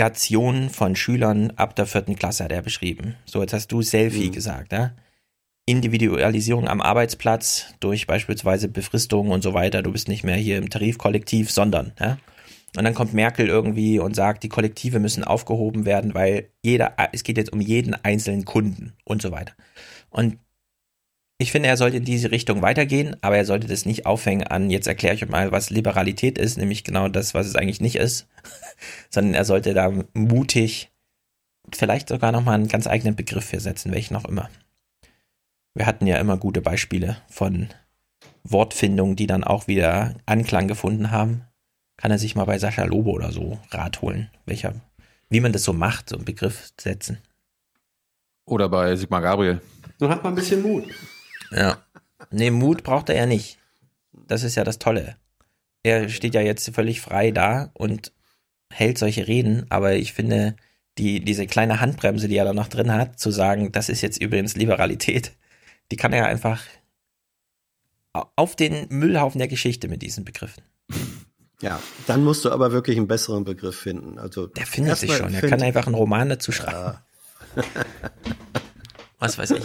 Segregation 0.00 0.70
von 0.70 0.96
Schülern 0.96 1.50
ab 1.56 1.76
der 1.76 1.84
vierten 1.84 2.16
Klasse 2.16 2.44
hat 2.44 2.52
er 2.52 2.62
beschrieben. 2.62 3.16
So, 3.26 3.42
jetzt 3.42 3.52
hast 3.52 3.70
du 3.70 3.82
Selfie 3.82 4.28
mhm. 4.28 4.32
gesagt, 4.32 4.72
ja? 4.72 4.92
Individualisierung 5.66 6.68
am 6.68 6.80
Arbeitsplatz 6.80 7.74
durch 7.80 8.06
beispielsweise 8.06 8.68
Befristung 8.68 9.30
und 9.30 9.42
so 9.42 9.52
weiter. 9.52 9.82
Du 9.82 9.92
bist 9.92 10.08
nicht 10.08 10.24
mehr 10.24 10.36
hier 10.36 10.56
im 10.56 10.70
Tarifkollektiv, 10.70 11.50
sondern, 11.50 11.92
ja? 12.00 12.16
Und 12.78 12.84
dann 12.84 12.94
kommt 12.94 13.12
Merkel 13.12 13.48
irgendwie 13.48 13.98
und 13.98 14.16
sagt, 14.16 14.42
die 14.42 14.48
Kollektive 14.48 15.00
müssen 15.00 15.22
aufgehoben 15.22 15.84
werden, 15.84 16.14
weil 16.14 16.48
jeder, 16.62 16.94
es 17.12 17.22
geht 17.22 17.36
jetzt 17.36 17.52
um 17.52 17.60
jeden 17.60 17.94
einzelnen 17.94 18.46
Kunden 18.46 18.94
und 19.04 19.20
so 19.20 19.32
weiter. 19.32 19.52
Und 20.08 20.38
ich 21.40 21.52
finde, 21.52 21.68
er 21.68 21.76
sollte 21.76 21.96
in 21.96 22.04
diese 22.04 22.30
Richtung 22.30 22.62
weitergehen, 22.62 23.16
aber 23.22 23.36
er 23.36 23.44
sollte 23.44 23.66
das 23.66 23.86
nicht 23.86 24.06
aufhängen 24.06 24.46
an, 24.46 24.70
jetzt 24.70 24.86
erkläre 24.86 25.14
ich 25.14 25.22
euch 25.24 25.28
mal, 25.28 25.52
was 25.52 25.70
Liberalität 25.70 26.38
ist, 26.38 26.58
nämlich 26.58 26.84
genau 26.84 27.08
das, 27.08 27.34
was 27.34 27.46
es 27.46 27.56
eigentlich 27.56 27.80
nicht 27.80 27.96
ist, 27.96 28.28
sondern 29.10 29.34
er 29.34 29.44
sollte 29.44 29.74
da 29.74 29.92
mutig 30.14 30.90
vielleicht 31.72 32.08
sogar 32.08 32.32
nochmal 32.32 32.54
einen 32.54 32.68
ganz 32.68 32.86
eigenen 32.86 33.16
Begriff 33.16 33.44
für 33.44 33.60
setzen, 33.60 33.92
welchen 33.92 34.16
auch 34.16 34.24
immer. 34.24 34.48
Wir 35.74 35.86
hatten 35.86 36.06
ja 36.06 36.16
immer 36.16 36.36
gute 36.36 36.62
Beispiele 36.62 37.16
von 37.28 37.68
Wortfindungen, 38.44 39.16
die 39.16 39.26
dann 39.26 39.44
auch 39.44 39.66
wieder 39.68 40.14
Anklang 40.26 40.68
gefunden 40.68 41.10
haben 41.10 41.44
kann 42.00 42.10
er 42.10 42.18
sich 42.18 42.34
mal 42.34 42.46
bei 42.46 42.58
Sascha 42.58 42.84
Lobo 42.84 43.10
oder 43.10 43.30
so 43.30 43.58
Rat 43.72 44.00
holen, 44.00 44.30
welcher, 44.46 44.74
wie 45.28 45.40
man 45.40 45.52
das 45.52 45.64
so 45.64 45.74
macht, 45.74 46.08
so 46.08 46.16
einen 46.16 46.24
Begriff 46.24 46.72
setzen. 46.80 47.18
Oder 48.46 48.70
bei 48.70 48.96
Sigmar 48.96 49.20
Gabriel. 49.20 49.60
Nun 49.98 50.10
hat 50.10 50.24
man 50.24 50.32
ein 50.32 50.36
bisschen 50.36 50.62
Mut. 50.62 50.84
Ja. 51.50 51.78
Nee, 52.30 52.50
Mut 52.50 52.82
braucht 52.82 53.08
er 53.08 53.16
ja 53.16 53.26
nicht. 53.26 53.58
Das 54.12 54.42
ist 54.42 54.54
ja 54.54 54.64
das 54.64 54.78
Tolle. 54.78 55.16
Er 55.82 56.08
steht 56.08 56.34
ja 56.34 56.40
jetzt 56.40 56.74
völlig 56.74 57.00
frei 57.00 57.30
da 57.30 57.70
und 57.74 58.12
hält 58.70 58.98
solche 58.98 59.26
Reden, 59.26 59.66
aber 59.70 59.94
ich 59.94 60.12
finde, 60.12 60.56
die, 60.98 61.24
diese 61.24 61.46
kleine 61.46 61.80
Handbremse, 61.80 62.28
die 62.28 62.36
er 62.36 62.44
da 62.44 62.52
noch 62.52 62.68
drin 62.68 62.92
hat, 62.92 63.18
zu 63.18 63.30
sagen, 63.30 63.72
das 63.72 63.88
ist 63.88 64.02
jetzt 64.02 64.20
übrigens 64.20 64.56
Liberalität, 64.56 65.32
die 65.90 65.96
kann 65.96 66.12
er 66.12 66.26
einfach 66.26 66.62
auf 68.12 68.56
den 68.56 68.86
Müllhaufen 68.90 69.38
der 69.38 69.48
Geschichte 69.48 69.88
mit 69.88 70.02
diesen 70.02 70.24
Begriffen. 70.24 70.62
Ja, 71.62 71.80
dann 72.06 72.24
musst 72.24 72.44
du 72.44 72.50
aber 72.50 72.72
wirklich 72.72 72.96
einen 72.96 73.06
besseren 73.06 73.44
Begriff 73.44 73.76
finden. 73.76 74.18
Also 74.18 74.46
der 74.46 74.66
findet 74.66 74.96
sich 74.96 75.14
schon. 75.14 75.34
Er 75.34 75.48
kann 75.48 75.62
einfach 75.62 75.86
einen 75.86 75.94
Roman 75.94 76.28
dazu 76.28 76.52
schreiben. 76.52 76.98
Ja. 77.56 77.64
Was 79.18 79.36
weiß 79.36 79.50
ich. 79.52 79.64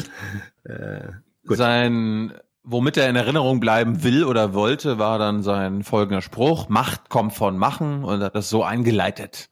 Äh, 0.66 1.07
sein, 1.50 2.34
womit 2.64 2.98
er 2.98 3.10
in 3.10 3.16
Erinnerung 3.16 3.60
bleiben 3.60 4.04
will 4.04 4.24
oder 4.24 4.54
wollte, 4.54 4.98
war 4.98 5.20
dann 5.20 5.44
sein 5.44 5.84
folgender 5.84 6.22
Spruch: 6.22 6.70
Macht 6.70 7.10
kommt 7.10 7.34
von 7.34 7.58
Machen 7.58 8.04
und 8.04 8.22
hat 8.22 8.36
das 8.36 8.50
so 8.50 8.64
eingeleitet. 8.64 9.50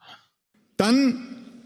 Dann 0.77 1.23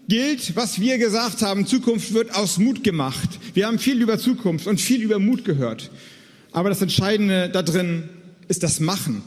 gilt, 0.07 0.55
was 0.55 0.79
wir 0.79 0.97
gesagt 0.97 1.41
haben: 1.41 1.65
Zukunft 1.65 2.13
wird 2.13 2.35
aus 2.35 2.57
Mut 2.57 2.83
gemacht. 2.83 3.29
Wir 3.53 3.67
haben 3.67 3.79
viel 3.79 4.01
über 4.01 4.17
Zukunft 4.17 4.67
und 4.67 4.81
viel 4.81 5.01
über 5.01 5.19
Mut 5.19 5.45
gehört. 5.45 5.91
Aber 6.51 6.69
das 6.69 6.81
Entscheidende 6.81 7.49
da 7.49 7.61
drin 7.61 8.09
ist 8.47 8.63
das 8.63 8.79
Machen. 8.79 9.23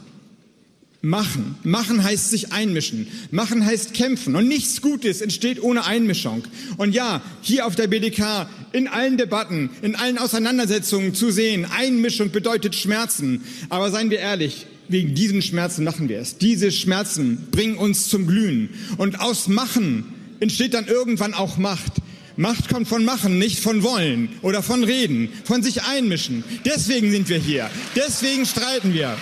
Machen. 1.03 1.55
Machen 1.63 2.03
heißt 2.03 2.29
sich 2.29 2.51
einmischen. 2.51 3.07
Machen 3.31 3.65
heißt 3.65 3.95
kämpfen. 3.95 4.35
Und 4.35 4.47
nichts 4.47 4.81
Gutes 4.81 5.21
entsteht 5.21 5.61
ohne 5.61 5.85
Einmischung. 5.85 6.43
Und 6.77 6.93
ja, 6.93 7.23
hier 7.41 7.65
auf 7.65 7.75
der 7.75 7.87
BDK, 7.87 8.47
in 8.71 8.87
allen 8.87 9.17
Debatten, 9.17 9.71
in 9.81 9.95
allen 9.95 10.19
Auseinandersetzungen 10.19 11.15
zu 11.15 11.31
sehen, 11.31 11.65
Einmischung 11.65 12.29
bedeutet 12.29 12.75
Schmerzen. 12.75 13.43
Aber 13.69 13.89
seien 13.89 14.11
wir 14.11 14.19
ehrlich, 14.19 14.67
wegen 14.89 15.15
diesen 15.15 15.41
Schmerzen 15.41 15.83
machen 15.83 16.07
wir 16.07 16.19
es. 16.19 16.37
Diese 16.37 16.71
Schmerzen 16.71 17.47
bringen 17.49 17.77
uns 17.77 18.07
zum 18.07 18.27
Glühen. 18.27 18.69
Und 18.97 19.19
aus 19.21 19.47
Machen 19.47 20.05
entsteht 20.39 20.75
dann 20.75 20.85
irgendwann 20.85 21.33
auch 21.33 21.57
Macht. 21.57 21.93
Macht 22.37 22.69
kommt 22.69 22.87
von 22.87 23.03
Machen, 23.05 23.39
nicht 23.39 23.59
von 23.59 23.81
Wollen 23.81 24.29
oder 24.43 24.61
von 24.61 24.83
Reden, 24.83 25.29
von 25.45 25.63
sich 25.63 25.83
einmischen. 25.83 26.43
Deswegen 26.63 27.11
sind 27.11 27.27
wir 27.27 27.39
hier. 27.39 27.69
Deswegen 27.95 28.45
streiten 28.45 28.93
wir. 28.93 29.17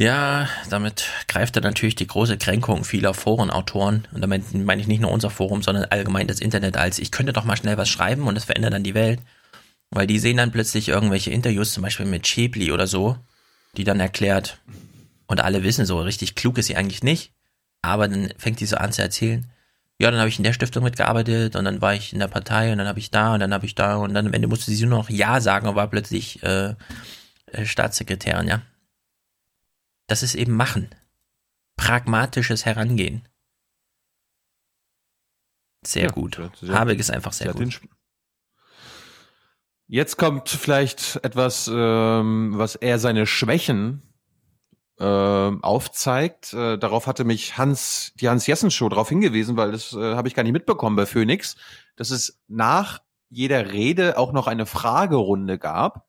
Ja, 0.00 0.48
damit 0.70 1.04
greift 1.28 1.56
er 1.56 1.62
natürlich 1.62 1.94
die 1.94 2.06
große 2.06 2.38
Kränkung 2.38 2.84
vieler 2.84 3.12
Forenautoren. 3.12 4.08
Und 4.12 4.22
damit 4.22 4.54
meine 4.54 4.80
ich 4.80 4.88
nicht 4.88 5.02
nur 5.02 5.10
unser 5.10 5.28
Forum, 5.28 5.62
sondern 5.62 5.84
allgemein 5.84 6.26
das 6.26 6.40
Internet 6.40 6.78
als, 6.78 6.98
ich 6.98 7.10
könnte 7.10 7.34
doch 7.34 7.44
mal 7.44 7.58
schnell 7.58 7.76
was 7.76 7.90
schreiben 7.90 8.26
und 8.26 8.34
es 8.34 8.44
verändert 8.44 8.72
dann 8.72 8.82
die 8.82 8.94
Welt. 8.94 9.20
Weil 9.90 10.06
die 10.06 10.18
sehen 10.18 10.38
dann 10.38 10.52
plötzlich 10.52 10.88
irgendwelche 10.88 11.30
Interviews, 11.30 11.74
zum 11.74 11.82
Beispiel 11.82 12.06
mit 12.06 12.26
Schäbli 12.26 12.72
oder 12.72 12.86
so, 12.86 13.18
die 13.76 13.84
dann 13.84 14.00
erklärt, 14.00 14.62
und 15.26 15.42
alle 15.42 15.62
wissen 15.62 15.84
so, 15.84 16.00
richtig 16.00 16.34
klug 16.34 16.56
ist 16.56 16.68
sie 16.68 16.76
eigentlich 16.76 17.02
nicht, 17.02 17.34
aber 17.82 18.08
dann 18.08 18.32
fängt 18.38 18.60
die 18.60 18.66
so 18.66 18.76
an 18.76 18.92
zu 18.92 19.02
erzählen, 19.02 19.50
ja, 20.00 20.10
dann 20.10 20.18
habe 20.18 20.30
ich 20.30 20.38
in 20.38 20.44
der 20.44 20.54
Stiftung 20.54 20.82
mitgearbeitet 20.82 21.56
und 21.56 21.66
dann 21.66 21.82
war 21.82 21.92
ich 21.92 22.14
in 22.14 22.20
der 22.20 22.28
Partei 22.28 22.72
und 22.72 22.78
dann 22.78 22.88
habe 22.88 23.00
ich 23.00 23.10
da 23.10 23.34
und 23.34 23.40
dann 23.40 23.52
habe 23.52 23.66
ich 23.66 23.74
da 23.74 23.96
und 23.96 24.14
dann 24.14 24.28
am 24.28 24.32
Ende 24.32 24.48
musste 24.48 24.70
sie 24.70 24.86
nur 24.86 24.96
noch 24.96 25.10
Ja 25.10 25.42
sagen 25.42 25.68
und 25.68 25.74
war 25.74 25.88
plötzlich 25.88 26.42
äh, 26.42 26.74
äh 27.52 27.66
Staatssekretärin, 27.66 28.48
ja. 28.48 28.62
Das 30.10 30.24
ist 30.24 30.34
eben 30.34 30.56
Machen. 30.56 30.90
Pragmatisches 31.76 32.66
Herangehen. 32.66 33.28
Sehr 35.86 36.06
ja, 36.06 36.10
gut. 36.10 36.40
Sehr, 36.60 36.74
Habeck 36.74 36.98
ist 36.98 37.12
einfach 37.12 37.32
sehr, 37.32 37.52
sehr 37.52 37.64
gut. 37.64 37.80
Jetzt 39.86 40.16
kommt 40.16 40.48
vielleicht 40.48 41.20
etwas, 41.22 41.70
ähm, 41.72 42.54
was 42.56 42.74
eher 42.74 42.98
seine 42.98 43.24
Schwächen 43.24 44.02
äh, 44.98 45.04
aufzeigt. 45.04 46.54
Äh, 46.54 46.76
darauf 46.76 47.06
hatte 47.06 47.22
mich 47.22 47.56
Hans, 47.56 48.12
die 48.16 48.28
Hans-Jessen-Show 48.28 48.88
darauf 48.88 49.10
hingewiesen, 49.10 49.56
weil 49.56 49.70
das 49.70 49.92
äh, 49.92 50.16
habe 50.16 50.26
ich 50.26 50.34
gar 50.34 50.42
nicht 50.42 50.52
mitbekommen 50.52 50.96
bei 50.96 51.06
Phoenix, 51.06 51.54
dass 51.94 52.10
es 52.10 52.42
nach 52.48 53.00
jeder 53.28 53.70
Rede 53.70 54.18
auch 54.18 54.32
noch 54.32 54.48
eine 54.48 54.66
Fragerunde 54.66 55.56
gab. 55.56 56.08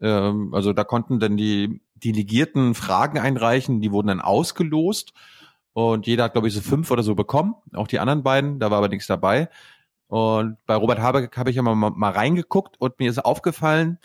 Ähm, 0.00 0.54
also 0.54 0.72
da 0.72 0.84
konnten 0.84 1.18
dann 1.18 1.36
die 1.36 1.80
Delegierten 2.04 2.74
Fragen 2.74 3.18
einreichen, 3.18 3.80
die 3.80 3.92
wurden 3.92 4.08
dann 4.08 4.20
ausgelost 4.20 5.12
und 5.72 6.06
jeder 6.06 6.24
hat, 6.24 6.32
glaube 6.32 6.48
ich, 6.48 6.54
so 6.54 6.60
fünf 6.60 6.90
oder 6.90 7.02
so 7.02 7.14
bekommen, 7.14 7.54
auch 7.72 7.86
die 7.86 7.98
anderen 7.98 8.22
beiden, 8.22 8.58
da 8.58 8.70
war 8.70 8.78
aber 8.78 8.88
nichts 8.88 9.06
dabei. 9.06 9.48
Und 10.08 10.58
bei 10.66 10.74
Robert 10.74 10.98
Habeck 10.98 11.36
habe 11.36 11.50
ich 11.50 11.56
ja 11.56 11.62
mal, 11.62 11.74
mal 11.74 12.10
reingeguckt 12.10 12.78
und 12.78 12.98
mir 12.98 13.10
ist 13.10 13.24
aufgefallen, 13.24 13.98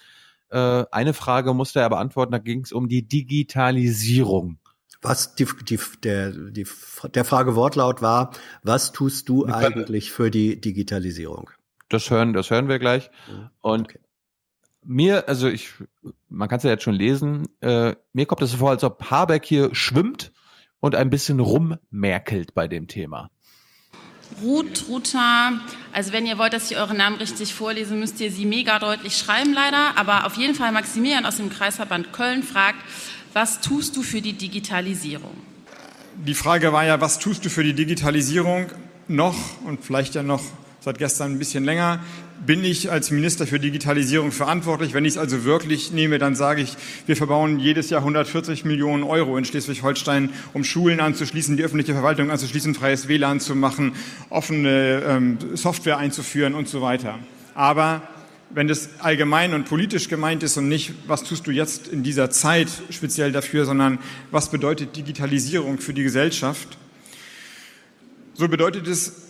äh, 0.49 0.85
eine 0.91 1.13
Frage 1.13 1.53
musste 1.53 1.81
er 1.81 1.89
beantworten, 1.89 2.31
da 2.31 2.37
ging 2.37 2.61
es 2.61 2.71
um 2.71 2.87
die 2.87 3.05
Digitalisierung. 3.05 4.59
Was 5.01 5.35
die, 5.35 5.45
die, 5.67 5.79
der, 6.03 6.31
die, 6.31 6.65
der 7.13 7.25
Frage 7.25 7.55
Wortlaut 7.55 8.01
war, 8.01 8.31
was 8.63 8.93
tust 8.93 9.29
du 9.29 9.45
eigentlich 9.45 10.11
für 10.11 10.31
die 10.31 10.59
Digitalisierung? 10.59 11.49
Das 11.89 12.09
hören, 12.09 12.33
das 12.33 12.49
hören 12.49 12.67
wir 12.67 12.79
gleich. 12.79 13.11
Und 13.61 13.89
okay 13.89 13.99
mir, 14.87 15.27
also 15.27 15.47
ich, 15.47 15.73
man 16.29 16.49
kann 16.49 16.57
es 16.57 16.63
ja 16.63 16.71
jetzt 16.71 16.83
schon 16.83 16.95
lesen, 16.95 17.47
äh, 17.61 17.95
mir 18.13 18.25
kommt 18.25 18.41
es 18.41 18.51
so 18.51 18.57
vor, 18.57 18.71
als 18.71 18.83
ob 18.83 19.09
Habeck 19.09 19.45
hier 19.45 19.73
schwimmt 19.73 20.31
und 20.79 20.95
ein 20.95 21.09
bisschen 21.09 21.39
rummerkelt 21.39 22.53
bei 22.53 22.67
dem 22.67 22.87
Thema. 22.87 23.29
Ruth, 24.41 24.85
Ruta, 24.89 25.53
also 25.93 26.11
wenn 26.11 26.25
ihr 26.25 26.37
wollt, 26.37 26.53
dass 26.53 26.69
ich 26.69 26.77
eure 26.77 26.93
Namen 26.93 27.15
richtig 27.15 27.53
vorlese, 27.53 27.95
müsst 27.95 28.19
ihr 28.19 28.31
sie 28.31 28.45
mega 28.45 28.77
deutlich 28.77 29.17
schreiben 29.17 29.53
leider, 29.53 29.97
aber 29.97 30.25
auf 30.25 30.35
jeden 30.35 30.53
Fall 30.53 30.71
Maximilian 30.71 31.25
aus 31.25 31.37
dem 31.37 31.49
Kreisverband 31.49 32.11
Köln 32.11 32.43
fragt, 32.43 32.79
was 33.33 33.61
tust 33.61 33.95
du 33.95 34.03
für 34.03 34.21
die 34.21 34.33
Digitalisierung? 34.33 35.35
Die 36.15 36.33
Frage 36.33 36.73
war 36.73 36.85
ja, 36.85 36.99
was 36.99 37.19
tust 37.19 37.45
du 37.45 37.49
für 37.49 37.63
die 37.63 37.73
Digitalisierung 37.73 38.67
noch 39.07 39.35
und 39.63 39.83
vielleicht 39.83 40.15
ja 40.15 40.23
noch 40.23 40.41
seit 40.87 40.99
gestern 40.99 41.33
ein 41.33 41.37
bisschen 41.37 41.65
länger, 41.65 41.99
bin 42.45 42.63
ich 42.63 42.89
als 42.89 43.11
Minister 43.11 43.45
für 43.45 43.59
Digitalisierung 43.59 44.31
verantwortlich. 44.31 44.93
Wenn 44.93 45.03
ich 45.03 45.15
es 45.15 45.17
also 45.17 45.43
wirklich 45.43 45.91
nehme, 45.91 46.17
dann 46.17 46.33
sage 46.33 46.61
ich, 46.61 46.77
wir 47.07 47.17
verbauen 47.17 47.59
jedes 47.59 47.89
Jahr 47.89 47.99
140 47.99 48.63
Millionen 48.63 49.03
Euro 49.03 49.37
in 49.37 49.43
Schleswig-Holstein, 49.43 50.29
um 50.53 50.63
Schulen 50.63 51.01
anzuschließen, 51.01 51.57
die 51.57 51.63
öffentliche 51.63 51.91
Verwaltung 51.91 52.31
anzuschließen, 52.31 52.73
freies 52.73 53.09
WLAN 53.09 53.41
zu 53.41 53.53
machen, 53.53 53.95
offene 54.29 55.03
ähm, 55.05 55.37
Software 55.55 55.97
einzuführen 55.97 56.53
und 56.53 56.69
so 56.69 56.81
weiter. 56.81 57.19
Aber 57.53 58.01
wenn 58.49 58.69
das 58.69 58.87
allgemein 58.99 59.53
und 59.53 59.65
politisch 59.65 60.07
gemeint 60.07 60.41
ist 60.41 60.55
und 60.55 60.69
nicht, 60.69 60.93
was 61.05 61.25
tust 61.25 61.47
du 61.47 61.51
jetzt 61.51 61.89
in 61.89 62.01
dieser 62.01 62.29
Zeit 62.29 62.69
speziell 62.91 63.33
dafür, 63.33 63.65
sondern 63.65 63.99
was 64.31 64.51
bedeutet 64.51 64.95
Digitalisierung 64.95 65.79
für 65.79 65.93
die 65.93 66.03
Gesellschaft, 66.03 66.77
so 68.35 68.47
bedeutet 68.47 68.87
es 68.87 69.27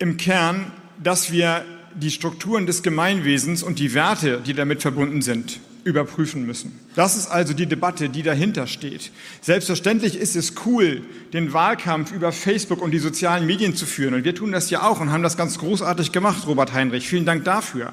im 0.00 0.16
Kern, 0.16 0.72
dass 1.02 1.32
wir 1.32 1.64
die 1.94 2.10
Strukturen 2.10 2.66
des 2.66 2.82
Gemeinwesens 2.82 3.62
und 3.62 3.78
die 3.78 3.94
Werte, 3.94 4.40
die 4.44 4.54
damit 4.54 4.82
verbunden 4.82 5.22
sind, 5.22 5.60
überprüfen 5.82 6.46
müssen. 6.46 6.78
Das 6.94 7.16
ist 7.16 7.28
also 7.28 7.54
die 7.54 7.66
Debatte, 7.66 8.08
die 8.10 8.22
dahinter 8.22 8.66
steht. 8.66 9.10
Selbstverständlich 9.40 10.16
ist 10.16 10.36
es 10.36 10.54
cool, 10.66 11.02
den 11.32 11.52
Wahlkampf 11.52 12.12
über 12.12 12.32
Facebook 12.32 12.82
und 12.82 12.90
die 12.90 12.98
sozialen 12.98 13.46
Medien 13.46 13.74
zu 13.74 13.86
führen. 13.86 14.14
Und 14.14 14.24
wir 14.24 14.34
tun 14.34 14.52
das 14.52 14.70
ja 14.70 14.82
auch 14.82 15.00
und 15.00 15.10
haben 15.10 15.22
das 15.22 15.36
ganz 15.36 15.58
großartig 15.58 16.12
gemacht, 16.12 16.46
Robert 16.46 16.72
Heinrich. 16.74 17.08
Vielen 17.08 17.24
Dank 17.24 17.44
dafür. 17.44 17.92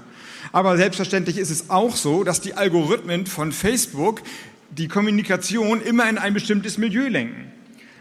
Aber 0.51 0.77
selbstverständlich 0.77 1.37
ist 1.37 1.49
es 1.49 1.69
auch 1.69 1.95
so, 1.95 2.23
dass 2.23 2.41
die 2.41 2.53
Algorithmen 2.53 3.25
von 3.25 3.51
Facebook 3.51 4.21
die 4.69 4.87
Kommunikation 4.87 5.81
immer 5.81 6.09
in 6.09 6.17
ein 6.17 6.33
bestimmtes 6.33 6.77
Milieu 6.77 7.07
lenken. 7.07 7.51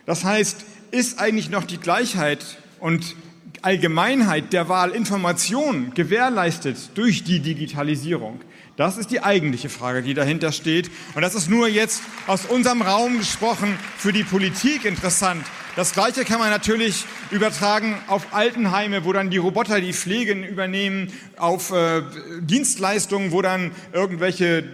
Das 0.04 0.24
heißt, 0.24 0.64
ist 0.90 1.18
eigentlich 1.18 1.50
noch 1.50 1.64
die 1.64 1.78
Gleichheit 1.78 2.58
und 2.80 3.16
Allgemeinheit 3.64 4.52
der 4.52 4.68
Wahlinformationen 4.68 5.94
gewährleistet 5.94 6.76
durch 6.94 7.24
die 7.24 7.40
Digitalisierung? 7.40 8.40
Das 8.76 8.98
ist 8.98 9.10
die 9.10 9.22
eigentliche 9.22 9.70
Frage, 9.70 10.02
die 10.02 10.12
dahinter 10.12 10.52
steht. 10.52 10.90
Und 11.14 11.22
das 11.22 11.34
ist 11.34 11.48
nur 11.48 11.66
jetzt 11.66 12.02
aus 12.26 12.44
unserem 12.44 12.82
Raum 12.82 13.18
gesprochen 13.18 13.78
für 13.96 14.12
die 14.12 14.22
Politik 14.22 14.84
interessant. 14.84 15.44
Das 15.76 15.92
Gleiche 15.92 16.24
kann 16.24 16.38
man 16.38 16.50
natürlich 16.50 17.04
übertragen 17.30 17.96
auf 18.06 18.34
Altenheime, 18.34 19.04
wo 19.04 19.12
dann 19.12 19.30
die 19.30 19.38
Roboter 19.38 19.80
die 19.80 19.92
Pflegen 19.92 20.44
übernehmen, 20.44 21.12
auf 21.36 21.70
äh, 21.70 22.02
Dienstleistungen, 22.40 23.32
wo 23.32 23.42
dann 23.42 23.72
irgendwelche 23.92 24.64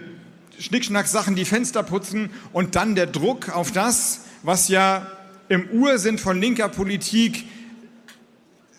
Schnickschnack-Sachen 0.59 1.35
die 1.35 1.45
Fenster 1.45 1.83
putzen 1.83 2.29
und 2.51 2.75
dann 2.75 2.95
der 2.95 3.07
Druck 3.07 3.49
auf 3.49 3.71
das, 3.71 4.21
was 4.43 4.69
ja 4.69 5.07
im 5.49 5.69
Ursinn 5.71 6.17
von 6.17 6.39
linker 6.39 6.69
Politik 6.69 7.45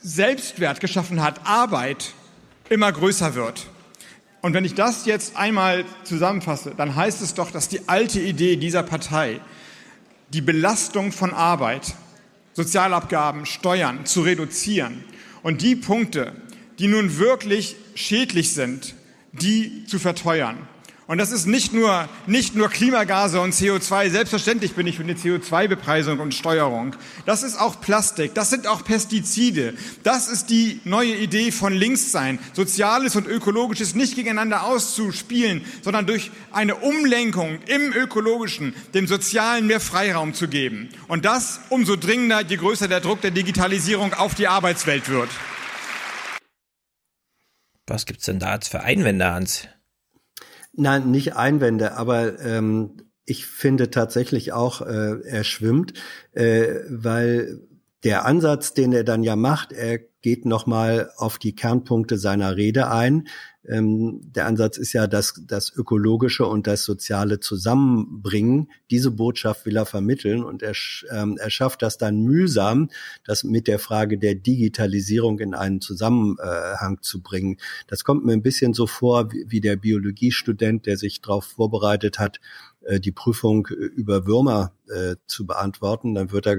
Selbstwert 0.06 0.80
geschaffen 0.80 1.22
hat, 1.22 1.46
Arbeit, 1.46 2.12
immer 2.68 2.92
größer 2.92 3.34
wird. 3.34 3.66
Und 4.42 4.52
wenn 4.52 4.66
ich 4.66 4.74
das 4.74 5.06
jetzt 5.06 5.34
einmal 5.34 5.86
zusammenfasse, 6.04 6.74
dann 6.76 6.94
heißt 6.94 7.22
es 7.22 7.32
doch, 7.32 7.50
dass 7.50 7.70
die 7.70 7.88
alte 7.88 8.20
Idee 8.20 8.56
dieser 8.56 8.82
Partei, 8.82 9.40
die 10.28 10.42
Belastung 10.42 11.10
von 11.10 11.32
Arbeit, 11.32 11.94
Sozialabgaben, 12.52 13.46
Steuern 13.46 14.04
zu 14.04 14.20
reduzieren 14.20 15.02
und 15.42 15.62
die 15.62 15.74
Punkte, 15.74 16.32
die 16.78 16.88
nun 16.88 17.18
wirklich 17.18 17.74
schädlich 17.94 18.52
sind, 18.52 18.94
die 19.32 19.86
zu 19.86 19.98
verteuern. 19.98 20.68
Und 21.06 21.18
das 21.18 21.32
ist 21.32 21.46
nicht 21.46 21.74
nur, 21.74 22.08
nicht 22.26 22.54
nur 22.54 22.70
Klimagase 22.70 23.38
und 23.40 23.52
CO2. 23.52 24.08
Selbstverständlich 24.08 24.72
bin 24.72 24.86
ich 24.86 24.96
für 24.96 25.02
eine 25.02 25.12
CO2-Bepreisung 25.12 26.18
und 26.18 26.32
Steuerung. 26.32 26.96
Das 27.26 27.42
ist 27.42 27.60
auch 27.60 27.78
Plastik. 27.80 28.34
Das 28.34 28.48
sind 28.48 28.66
auch 28.66 28.84
Pestizide. 28.84 29.74
Das 30.02 30.28
ist 30.28 30.48
die 30.48 30.80
neue 30.84 31.14
Idee 31.14 31.52
von 31.52 31.74
Linkssein. 31.74 32.38
Soziales 32.54 33.16
und 33.16 33.26
Ökologisches 33.26 33.94
nicht 33.94 34.14
gegeneinander 34.14 34.64
auszuspielen, 34.64 35.62
sondern 35.82 36.06
durch 36.06 36.30
eine 36.52 36.76
Umlenkung 36.76 37.58
im 37.66 37.92
Ökologischen 37.92 38.74
dem 38.94 39.06
Sozialen 39.06 39.66
mehr 39.66 39.80
Freiraum 39.80 40.32
zu 40.32 40.48
geben. 40.48 40.88
Und 41.06 41.26
das 41.26 41.60
umso 41.68 41.96
dringender, 41.96 42.40
je 42.40 42.56
größer 42.56 42.88
der 42.88 43.00
Druck 43.00 43.20
der 43.20 43.30
Digitalisierung 43.30 44.14
auf 44.14 44.34
die 44.34 44.48
Arbeitswelt 44.48 45.10
wird. 45.10 45.28
Was 47.86 48.06
gibt's 48.06 48.24
denn 48.24 48.38
da 48.38 48.52
als 48.52 48.68
für 48.68 48.80
Einwände, 48.80 49.30
Hans? 49.30 49.68
Nein, 50.76 51.10
nicht 51.10 51.36
Einwände, 51.36 51.96
aber 51.96 52.40
ähm, 52.40 52.96
ich 53.24 53.46
finde 53.46 53.90
tatsächlich 53.90 54.52
auch, 54.52 54.80
äh, 54.80 55.20
er 55.24 55.44
schwimmt, 55.44 55.94
äh, 56.32 56.80
weil 56.88 57.60
der 58.02 58.24
Ansatz, 58.24 58.74
den 58.74 58.92
er 58.92 59.04
dann 59.04 59.22
ja 59.22 59.36
macht, 59.36 59.72
er 59.72 60.00
geht 60.24 60.46
nochmal 60.46 61.10
auf 61.18 61.38
die 61.38 61.54
Kernpunkte 61.54 62.16
seiner 62.16 62.56
Rede 62.56 62.90
ein. 62.90 63.28
Ähm, 63.68 64.22
der 64.22 64.46
Ansatz 64.46 64.78
ist 64.78 64.94
ja, 64.94 65.06
dass 65.06 65.42
das 65.46 65.70
Ökologische 65.76 66.46
und 66.46 66.66
das 66.66 66.84
Soziale 66.84 67.40
zusammenbringen. 67.40 68.70
Diese 68.90 69.10
Botschaft 69.10 69.66
will 69.66 69.76
er 69.76 69.84
vermitteln 69.84 70.42
und 70.42 70.62
er, 70.62 70.72
ähm, 71.10 71.36
er 71.38 71.50
schafft 71.50 71.82
das 71.82 71.98
dann 71.98 72.22
mühsam, 72.22 72.88
das 73.26 73.44
mit 73.44 73.68
der 73.68 73.78
Frage 73.78 74.16
der 74.16 74.34
Digitalisierung 74.34 75.40
in 75.40 75.54
einen 75.54 75.82
Zusammenhang 75.82 77.02
zu 77.02 77.20
bringen. 77.22 77.58
Das 77.86 78.02
kommt 78.02 78.24
mir 78.24 78.32
ein 78.32 78.42
bisschen 78.42 78.72
so 78.72 78.86
vor 78.86 79.30
wie, 79.30 79.44
wie 79.48 79.60
der 79.60 79.76
Biologiestudent, 79.76 80.86
der 80.86 80.96
sich 80.96 81.20
darauf 81.20 81.44
vorbereitet 81.44 82.18
hat, 82.18 82.40
die 82.98 83.12
Prüfung 83.12 83.66
über 83.66 84.26
Würmer 84.26 84.72
äh, 84.88 85.16
zu 85.26 85.46
beantworten, 85.46 86.14
dann 86.14 86.32
wird 86.32 86.46
er, 86.46 86.56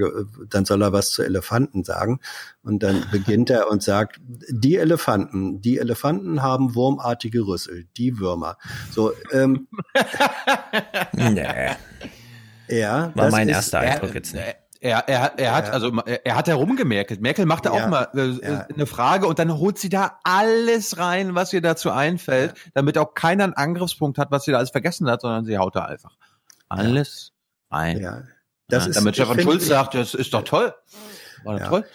dann 0.50 0.66
soll 0.66 0.82
er 0.82 0.94
was 0.94 1.12
zu 1.12 1.24
Elefanten 1.24 1.84
sagen 1.84 2.20
und 2.64 2.82
dann 2.84 3.06
beginnt 3.12 3.50
er 3.50 3.70
und 3.70 3.84
sagt: 3.84 4.20
Die 4.50 4.76
Elefanten, 4.78 5.62
die 5.62 5.78
Elefanten 5.78 6.42
haben 6.42 6.76
wurmartige 6.76 7.42
Rüssel, 7.42 7.86
die 7.98 8.20
Würmer. 8.20 8.58
So. 8.92 9.14
Ähm, 9.32 9.68
nee. 11.14 11.70
Ja, 12.68 13.12
war 13.14 13.30
mein 13.30 13.50
erster 13.50 13.80
Eindruck 13.80 14.16
jetzt 14.16 14.34
nicht. 14.34 14.65
Er, 14.86 15.10
er, 15.10 15.34
er 15.40 15.56
hat, 15.56 15.72
also, 15.72 15.92
er 16.06 16.36
hat 16.36 16.48
herumgemerkelt. 16.48 17.20
Merkel 17.20 17.48
machte 17.48 17.70
ja, 17.70 17.74
auch 17.74 17.88
mal 17.88 18.08
äh, 18.14 18.48
ja. 18.48 18.68
eine 18.72 18.86
Frage 18.86 19.26
und 19.26 19.40
dann 19.40 19.52
holt 19.58 19.80
sie 19.80 19.90
da 19.90 20.20
alles 20.24 21.00
rein, 21.00 21.34
was 21.34 21.52
ihr 21.54 21.62
dazu 21.62 21.90
einfällt, 21.90 22.52
ja. 22.52 22.72
damit 22.76 23.00
auch 23.00 23.16
keiner 23.16 23.46
einen 23.46 23.54
Angriffspunkt 23.54 24.20
hat, 24.20 24.30
was 24.30 24.44
sie 24.44 24.52
da 24.52 24.60
alles 24.60 24.70
vergessen 24.70 25.10
hat, 25.10 25.22
sondern 25.22 25.44
sie 25.44 25.58
haut 25.58 25.76
da 25.76 25.86
einfach 25.86 26.16
alles 26.70 27.32
rein. 27.72 28.00
Ja. 28.00 28.22
Das 28.68 28.86
ist, 28.86 28.96
damit 28.96 29.16
Stefan 29.16 29.40
Schulz 29.40 29.66
sagt, 29.66 29.96
das 29.96 30.14
ist 30.14 30.32
doch 30.36 30.44
toll. 30.44 30.72
War 31.44 31.60
ja. 31.60 31.68
toll. 31.68 31.86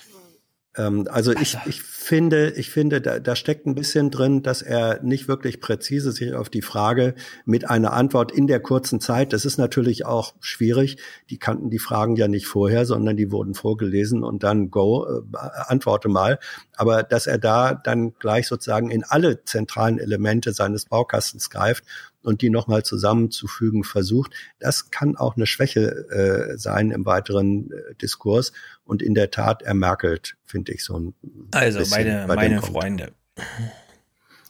Ähm, 0.76 1.08
also 1.10 1.32
ich, 1.32 1.58
ich 1.66 1.82
finde, 1.82 2.50
ich 2.50 2.70
finde, 2.70 3.00
da, 3.00 3.18
da 3.18 3.34
steckt 3.34 3.66
ein 3.66 3.74
bisschen 3.74 4.10
drin, 4.10 4.42
dass 4.42 4.62
er 4.62 5.02
nicht 5.02 5.26
wirklich 5.26 5.60
präzise 5.60 6.12
sich 6.12 6.34
auf 6.34 6.48
die 6.48 6.62
Frage 6.62 7.14
mit 7.44 7.68
einer 7.68 7.92
Antwort 7.92 8.30
in 8.30 8.46
der 8.46 8.60
kurzen 8.60 9.00
Zeit, 9.00 9.32
das 9.32 9.44
ist 9.44 9.58
natürlich 9.58 10.06
auch 10.06 10.34
schwierig. 10.40 10.98
Die 11.28 11.38
kannten 11.38 11.70
die 11.70 11.78
Fragen 11.78 12.16
ja 12.16 12.28
nicht 12.28 12.46
vorher, 12.46 12.86
sondern 12.86 13.16
die 13.16 13.32
wurden 13.32 13.54
vorgelesen 13.54 14.22
und 14.22 14.42
dann 14.44 14.70
go, 14.70 15.06
äh, 15.06 15.36
antworte 15.66 16.08
mal. 16.08 16.38
Aber 16.76 17.02
dass 17.02 17.26
er 17.26 17.38
da 17.38 17.74
dann 17.74 18.14
gleich 18.18 18.46
sozusagen 18.46 18.90
in 18.90 19.04
alle 19.04 19.44
zentralen 19.44 19.98
Elemente 19.98 20.52
seines 20.52 20.84
Baukastens 20.84 21.50
greift 21.50 21.84
und 22.22 22.42
die 22.42 22.50
nochmal 22.50 22.82
zusammenzufügen 22.82 23.84
versucht. 23.84 24.32
Das 24.58 24.90
kann 24.90 25.16
auch 25.16 25.36
eine 25.36 25.46
Schwäche 25.46 26.08
äh, 26.10 26.58
sein 26.58 26.90
im 26.90 27.06
weiteren 27.06 27.70
äh, 27.70 27.94
Diskurs. 28.00 28.52
Und 28.84 29.02
in 29.02 29.14
der 29.14 29.30
Tat 29.30 29.62
ermerkelt, 29.62 30.36
finde 30.44 30.72
ich 30.72 30.84
so 30.84 30.98
ein 30.98 31.14
Also 31.52 31.80
meine, 31.90 32.26
meine 32.26 32.60
Freunde. 32.60 33.12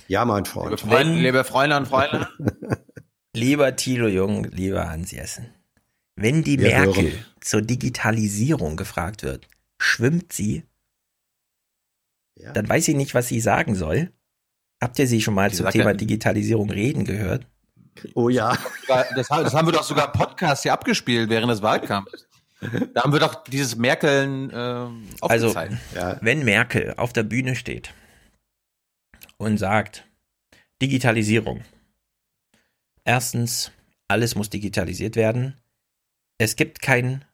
Ja, 0.09 0.25
mein 0.25 0.45
Freund. 0.45 0.71
Liebe, 0.71 0.91
Freund, 0.91 1.17
liebe 1.21 1.45
Freunde 1.45 1.77
und 1.77 1.87
Freunde. 1.87 2.29
lieber 3.37 3.77
Thilo 3.77 4.09
Jung, 4.09 4.45
lieber 4.45 4.89
Hans 4.89 5.13
Jessen. 5.13 5.51
Wenn 6.17 6.43
die 6.43 6.59
Wir 6.59 6.69
Merkel 6.69 7.13
hören. 7.13 7.25
zur 7.41 7.63
Digitalisierung 7.63 8.77
gefragt 8.77 9.23
wird, 9.23 9.49
schwimmt 9.79 10.33
sie? 10.33 10.65
Ja. 12.35 12.53
Dann 12.53 12.69
weiß 12.69 12.87
sie 12.87 12.95
nicht, 12.95 13.15
was 13.15 13.29
sie 13.29 13.41
sagen 13.41 13.75
soll. 13.75 14.11
Habt 14.83 14.99
ihr 14.99 15.07
sie 15.07 15.21
schon 15.21 15.35
mal 15.35 15.51
die 15.51 15.57
zum 15.57 15.69
Thema 15.69 15.95
Digitalisierung 15.95 16.71
reden 16.71 17.05
gehört? 17.05 17.47
Oh 18.15 18.29
ja. 18.29 18.57
Das, 18.89 19.29
das 19.29 19.55
haben 19.55 19.69
wir 19.69 19.73
doch 19.73 19.83
sogar 19.83 20.13
Podcast 20.13 20.63
hier 20.63 20.73
abgespielt 20.73 21.29
während 21.29 21.51
des 21.51 21.63
Wahlkampfs. 21.63 22.27
Da 22.95 23.03
haben 23.03 23.13
wir 23.13 23.21
doch 23.21 23.43
dieses 23.45 23.77
Merkeln 23.77 24.51
äh, 24.51 24.87
Also, 25.23 25.55
ja. 25.95 26.19
wenn 26.21 26.45
Merkel 26.45 26.95
auf 26.97 27.13
der 27.13 27.23
Bühne 27.23 27.57
steht 27.57 27.95
und 29.39 29.57
sagt, 29.57 30.05
Digitalisierung. 30.83 31.65
Erstens, 33.05 33.73
alles 34.09 34.35
muss 34.35 34.51
digitalisiert 34.51 35.17
werden. 35.17 35.57
Es 36.39 36.57
gibt 36.57 36.83
kein 36.83 37.25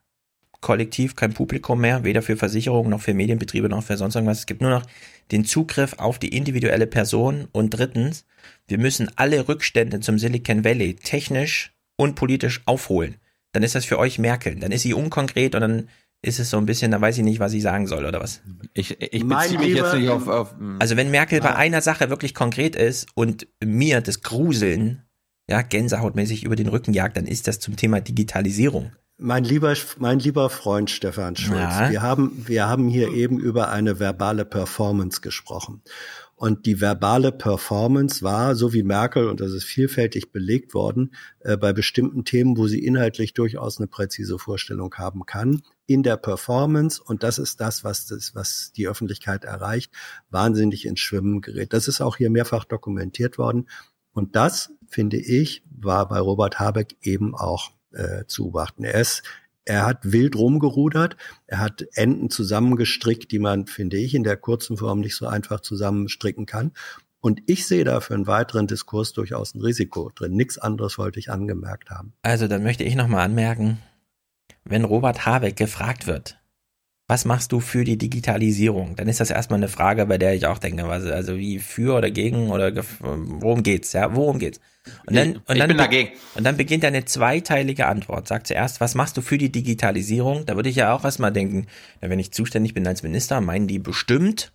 Kollektiv, 0.61 1.15
kein 1.15 1.33
Publikum 1.33 1.79
mehr, 1.79 2.03
weder 2.03 2.21
für 2.21 2.35
Versicherungen 2.35 2.89
noch 2.89 3.01
für 3.01 3.13
Medienbetriebe 3.13 3.69
noch 3.69 3.83
für 3.83 3.97
sonst 3.97 4.15
irgendwas. 4.15 4.39
Es 4.39 4.45
gibt 4.45 4.61
nur 4.61 4.71
noch 4.71 4.83
den 5.31 5.45
Zugriff 5.45 5.93
auf 5.97 6.19
die 6.19 6.35
individuelle 6.35 6.87
Person. 6.87 7.47
Und 7.51 7.71
drittens, 7.71 8.25
wir 8.67 8.77
müssen 8.77 9.11
alle 9.15 9.47
Rückstände 9.47 9.99
zum 9.99 10.17
Silicon 10.17 10.63
Valley 10.63 10.95
technisch 10.95 11.73
und 11.95 12.15
politisch 12.15 12.61
aufholen. 12.65 13.15
Dann 13.51 13.63
ist 13.63 13.75
das 13.75 13.85
für 13.85 13.99
euch 13.99 14.19
Merkel. 14.19 14.55
Dann 14.55 14.71
ist 14.71 14.81
sie 14.81 14.93
unkonkret 14.93 15.55
und 15.55 15.61
dann 15.61 15.89
ist 16.21 16.39
es 16.39 16.49
so 16.49 16.57
ein 16.57 16.65
bisschen, 16.65 16.91
da 16.91 16.99
weiß 16.99 17.17
ich 17.17 17.23
nicht, 17.23 17.39
was 17.39 17.53
ich 17.53 17.61
sagen 17.61 17.87
soll 17.87 18.05
oder 18.05 18.19
was. 18.19 18.41
Ich, 18.73 18.99
ich 18.99 19.27
beziehe 19.27 19.59
mich 19.59 19.75
jetzt 19.75 19.93
nicht 19.93 20.09
auf, 20.09 20.27
auf 20.27 20.57
hm. 20.57 20.77
Also 20.79 20.97
wenn 20.97 21.11
Merkel 21.11 21.39
bei 21.41 21.55
einer 21.55 21.81
Sache 21.81 22.09
wirklich 22.09 22.33
konkret 22.33 22.75
ist 22.75 23.07
und 23.13 23.47
mir 23.63 24.01
das 24.01 24.21
Gruseln, 24.21 25.03
ja, 25.49 25.61
gänsehautmäßig 25.61 26.43
über 26.43 26.55
den 26.55 26.67
Rücken 26.67 26.93
jagt, 26.93 27.17
dann 27.17 27.27
ist 27.27 27.47
das 27.47 27.59
zum 27.59 27.75
Thema 27.75 28.01
Digitalisierung. 28.01 28.91
Mein 29.19 29.43
lieber, 29.43 29.73
mein 29.97 30.19
lieber 30.19 30.47
Freund 30.51 30.91
Stefan 30.91 31.35
Schulz, 31.35 31.57
ja. 31.57 31.89
wir 31.89 32.01
haben, 32.03 32.47
wir 32.47 32.67
haben 32.67 32.87
hier 32.87 33.11
eben 33.13 33.39
über 33.39 33.69
eine 33.69 33.99
verbale 33.99 34.45
Performance 34.45 35.21
gesprochen. 35.21 35.81
Und 36.35 36.67
die 36.67 36.79
verbale 36.79 37.31
Performance 37.31 38.21
war, 38.21 38.53
so 38.53 38.71
wie 38.73 38.83
Merkel, 38.83 39.27
und 39.27 39.39
das 39.41 39.53
ist 39.53 39.63
vielfältig 39.63 40.31
belegt 40.31 40.75
worden, 40.75 41.15
äh, 41.39 41.57
bei 41.57 41.73
bestimmten 41.73 42.25
Themen, 42.25 42.57
wo 42.57 42.67
sie 42.67 42.85
inhaltlich 42.85 43.33
durchaus 43.33 43.79
eine 43.79 43.87
präzise 43.87 44.37
Vorstellung 44.37 44.93
haben 44.93 45.25
kann, 45.25 45.63
in 45.87 46.03
der 46.03 46.17
Performance, 46.17 47.01
und 47.03 47.23
das 47.23 47.39
ist 47.39 47.59
das, 47.59 47.83
was, 47.83 48.05
das, 48.05 48.35
was 48.35 48.71
die 48.73 48.87
Öffentlichkeit 48.87 49.45
erreicht, 49.45 49.91
wahnsinnig 50.29 50.85
ins 50.85 50.99
Schwimmen 50.99 51.41
gerät. 51.41 51.73
Das 51.73 51.87
ist 51.87 52.01
auch 52.01 52.17
hier 52.17 52.29
mehrfach 52.29 52.65
dokumentiert 52.65 53.39
worden. 53.39 53.67
Und 54.11 54.35
das, 54.35 54.69
finde 54.87 55.17
ich, 55.17 55.63
war 55.71 56.07
bei 56.07 56.19
Robert 56.19 56.59
Habeck 56.59 56.97
eben 57.01 57.33
auch 57.33 57.71
äh, 57.97 58.25
zu 58.27 58.43
beobachten. 58.45 58.83
Er 58.83 59.01
ist 59.01 59.23
er 59.67 59.85
hat 59.85 60.13
wild 60.13 60.37
rumgerudert, 60.37 61.17
er 61.45 61.59
hat 61.59 61.85
Enden 61.93 62.29
zusammengestrickt, 62.29 63.29
die 63.33 63.39
man, 63.39 63.67
finde 63.67 63.97
ich, 63.97 64.15
in 64.15 64.23
der 64.23 64.37
kurzen 64.37 64.77
Form 64.77 65.01
nicht 65.01 65.17
so 65.17 65.27
einfach 65.27 65.59
zusammenstricken 65.59 66.45
kann. 66.45 66.71
Und 67.19 67.41
ich 67.47 67.67
sehe 67.67 67.83
da 67.83 67.99
für 67.99 68.13
einen 68.13 68.27
weiteren 68.27 68.67
Diskurs 68.67 69.11
durchaus 69.11 69.53
ein 69.53 69.61
Risiko 69.61 70.09
drin. 70.15 70.37
Nichts 70.37 70.57
anderes 70.57 70.97
wollte 70.97 71.19
ich 71.19 71.29
angemerkt 71.29 71.89
haben. 71.89 72.13
Also 72.21 72.47
dann 72.47 72.63
möchte 72.63 72.85
ich 72.85 72.95
nochmal 72.95 73.25
anmerken, 73.25 73.79
wenn 74.63 74.85
Robert 74.85 75.25
Habeck 75.25 75.57
gefragt 75.57 76.07
wird, 76.07 76.36
was 77.07 77.23
machst 77.23 77.53
du 77.53 77.61
für 77.61 77.85
die 77.85 77.97
Digitalisierung? 77.97 78.97
Dann 78.97 79.07
ist 79.07 79.21
das 79.21 79.31
erstmal 79.31 79.59
eine 79.59 79.69
Frage, 79.69 80.05
bei 80.05 80.17
der 80.17 80.35
ich 80.35 80.45
auch 80.45 80.57
denke, 80.57 80.87
was, 80.87 81.05
also 81.05 81.37
wie 81.37 81.59
für 81.59 81.95
oder 81.95 82.11
gegen 82.11 82.49
oder 82.49 82.73
worum 82.99 83.63
geht's? 83.63 83.93
Ja, 83.93 84.13
worum 84.13 84.39
geht's? 84.39 84.59
Und 85.05 85.15
dann, 85.15 85.37
und 85.37 85.53
ich 85.53 85.59
dann, 85.59 85.67
bin 85.69 85.77
dagegen. 85.77 86.09
Und 86.35 86.43
dann 86.43 86.57
beginnt 86.57 86.83
eine 86.83 87.05
zweiteilige 87.05 87.87
Antwort. 87.87 88.27
Sag 88.27 88.45
zuerst, 88.45 88.81
was 88.81 88.93
machst 88.95 89.15
du 89.15 89.21
für 89.21 89.37
die 89.37 89.51
Digitalisierung? 89.51 90.45
Da 90.45 90.55
würde 90.55 90.69
ich 90.69 90.75
ja 90.75 90.93
auch 90.93 91.05
erstmal 91.05 91.31
denken, 91.31 91.67
wenn 92.01 92.19
ich 92.19 92.33
zuständig 92.33 92.73
bin 92.73 92.85
als 92.85 93.03
Minister, 93.03 93.39
meinen 93.39 93.67
die 93.67 93.79
bestimmt, 93.79 94.51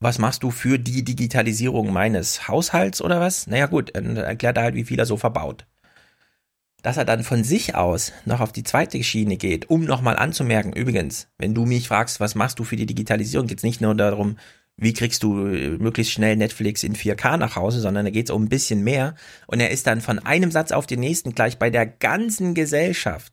was 0.00 0.18
machst 0.18 0.42
du 0.42 0.50
für 0.50 0.78
die 0.78 1.04
Digitalisierung 1.04 1.92
meines 1.92 2.48
Haushalts 2.48 3.00
oder 3.00 3.20
was? 3.20 3.46
Naja 3.46 3.66
gut, 3.66 3.94
dann 3.94 4.16
erklärt 4.16 4.56
er 4.56 4.64
halt, 4.64 4.74
wie 4.74 4.84
viel 4.84 4.98
er 4.98 5.06
so 5.06 5.16
verbaut 5.16 5.66
dass 6.82 6.96
er 6.96 7.04
dann 7.04 7.24
von 7.24 7.44
sich 7.44 7.74
aus 7.74 8.12
noch 8.24 8.40
auf 8.40 8.52
die 8.52 8.62
zweite 8.62 9.02
Schiene 9.02 9.36
geht, 9.36 9.70
um 9.70 9.84
nochmal 9.84 10.16
anzumerken, 10.16 10.72
übrigens, 10.72 11.28
wenn 11.38 11.54
du 11.54 11.66
mich 11.66 11.88
fragst, 11.88 12.20
was 12.20 12.34
machst 12.34 12.58
du 12.58 12.64
für 12.64 12.76
die 12.76 12.86
Digitalisierung, 12.86 13.46
geht 13.46 13.58
es 13.58 13.64
nicht 13.64 13.80
nur 13.80 13.94
darum, 13.94 14.36
wie 14.76 14.94
kriegst 14.94 15.22
du 15.22 15.46
äh, 15.46 15.70
möglichst 15.78 16.12
schnell 16.12 16.36
Netflix 16.36 16.82
in 16.82 16.96
4K 16.96 17.36
nach 17.36 17.54
Hause, 17.54 17.80
sondern 17.80 18.06
da 18.06 18.10
geht 18.10 18.26
es 18.26 18.34
um 18.34 18.44
ein 18.44 18.48
bisschen 18.48 18.82
mehr. 18.82 19.14
Und 19.46 19.60
er 19.60 19.70
ist 19.70 19.86
dann 19.86 20.00
von 20.00 20.18
einem 20.18 20.50
Satz 20.50 20.72
auf 20.72 20.86
den 20.86 21.00
nächsten 21.00 21.34
gleich 21.34 21.58
bei 21.58 21.68
der 21.68 21.86
ganzen 21.86 22.54
Gesellschaft 22.54 23.32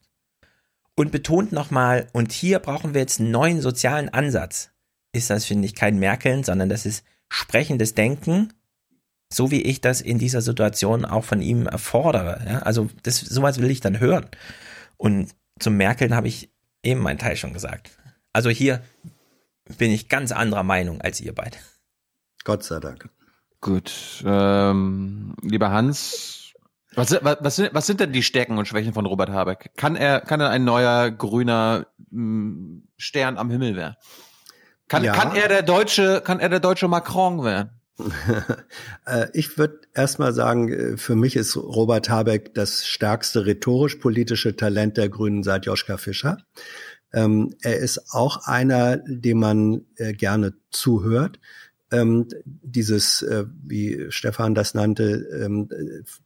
und 0.95 1.11
betont 1.11 1.53
nochmal, 1.53 2.07
und 2.11 2.34
hier 2.34 2.60
brauchen 2.60 2.94
wir 2.94 3.02
jetzt 3.02 3.19
einen 3.19 3.32
neuen 3.32 3.61
sozialen 3.61 4.10
Ansatz. 4.10 4.72
Ist 5.14 5.30
das, 5.30 5.45
finde 5.45 5.68
ich, 5.68 5.76
kein 5.76 5.99
Merkeln, 5.99 6.44
sondern 6.44 6.69
das 6.69 6.86
ist 6.86 7.06
sprechendes 7.30 7.94
Denken 7.94 8.53
so 9.32 9.52
wie 9.52 9.62
ich 9.62 9.82
das 9.82 10.02
in 10.02 10.20
dieser 10.20 10.41
Situation 10.41 11.06
auch 11.06 11.24
von 11.24 11.41
ihm 11.41 11.68
erfordere. 11.68 12.41
Ja? 12.48 12.60
Also 12.60 12.90
das, 13.04 13.20
sowas 13.20 13.60
will 13.62 13.72
ich 13.72 13.82
dann 13.82 13.99
hören. 13.99 14.28
Und 14.98 15.30
zum 15.60 15.76
Merkeln 15.76 16.16
habe 16.16 16.28
ich 16.28 16.52
eben 16.84 17.02
meinen 17.02 17.20
Teil 17.20 17.36
schon 17.36 17.54
gesagt. 17.54 17.91
Also 18.34 18.49
hier 18.49 18.82
bin 19.78 19.91
ich 19.91 20.10
ganz 20.10 20.32
anderer 20.32 20.64
Meinung 20.64 21.02
als 21.02 21.20
ihr 21.20 21.34
beide. 21.34 21.58
Gott 22.44 22.64
sei 22.64 22.80
Dank. 22.80 23.10
Gut, 23.60 24.24
ähm, 24.26 25.36
lieber 25.41 25.72
Hans, 25.72 26.48
was, 26.98 27.12
was, 27.22 27.38
was, 27.41 27.56
sind, 27.56 27.74
was 27.76 27.86
sind 27.86 27.99
denn 27.99 28.12
die 28.12 28.24
Stärken 28.24 28.58
und 28.58 28.68
Schwächen 28.68 28.91
von 28.91 29.06
Robert 29.06 29.30
Habeck? 29.30 29.70
Kann 29.76 29.95
er, 29.95 30.20
kann 30.20 30.41
er 30.41 30.49
ein 30.49 30.64
neuer 30.64 31.12
grüner 31.12 31.86
mh, 32.10 32.82
Stern 32.98 33.38
am 33.38 33.52
Himmel 33.52 33.76
werden? 33.76 33.95
Kann, 34.88 35.04
ja. 35.04 35.14
kann 35.14 35.36
er 35.36 35.48
der 35.48 35.62
deutsche, 35.62 36.22
kann 36.22 36.40
er 36.40 36.49
der 36.49 36.60
deutsche 36.60 36.88
Macron 36.88 37.44
werden? 37.44 37.77
Äh, 39.06 39.28
ich 39.34 39.57
würde 39.57 39.82
erstmal 39.94 40.34
sagen, 40.34 40.72
äh, 40.72 40.98
für 40.98 41.15
mich 41.15 41.36
ist 41.36 41.56
Robert 41.56 42.10
Habeck 42.10 42.53
das 42.53 42.86
stärkste 42.86 43.45
rhetorisch-politische 43.45 44.56
Talent 44.56 44.98
der 44.98 45.07
Grünen 45.10 45.44
seit 45.44 45.65
Joschka 45.65 45.98
Fischer. 45.98 46.38
Ähm, 47.14 47.56
er 47.61 47.78
ist 47.78 48.14
auch 48.14 48.45
einer, 48.45 48.98
dem 48.98 49.40
man 49.40 49.86
äh, 49.95 50.14
gerne 50.14 50.53
zuhört 50.72 51.40
ähm, 51.92 52.28
dieses, 52.44 53.22
äh, 53.22 53.46
wie 53.64 54.08
Stefan 54.10 54.56
das 54.56 54.74
nannte, 54.74 55.28
ähm, 55.44 55.70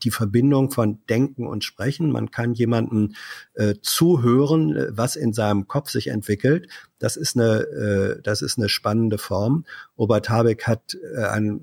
die 0.04 0.12
Verbindung 0.12 0.72
von 0.72 1.00
Denken 1.08 1.46
und 1.46 1.64
Sprechen. 1.64 2.12
Man 2.12 2.32
kann 2.32 2.54
jemanden 2.54 3.16
äh, 3.54 3.76
zuhören, 3.82 4.76
äh, 4.76 4.88
was 4.92 5.16
in 5.16 5.34
seinem 5.34 5.68
Kopf 5.68 5.90
sich 5.90 6.08
entwickelt. 6.08 6.68
Das 7.00 7.16
ist 7.16 7.36
eine, 7.36 7.60
äh, 7.62 8.22
das 8.22 8.42
ist 8.42 8.58
eine 8.58 8.70
spannende 8.70 9.18
Form. 9.18 9.66
Robert 9.98 10.30
Habeck 10.30 10.68
hat, 10.68 10.98
äh, 11.16 11.26
ein, 11.26 11.62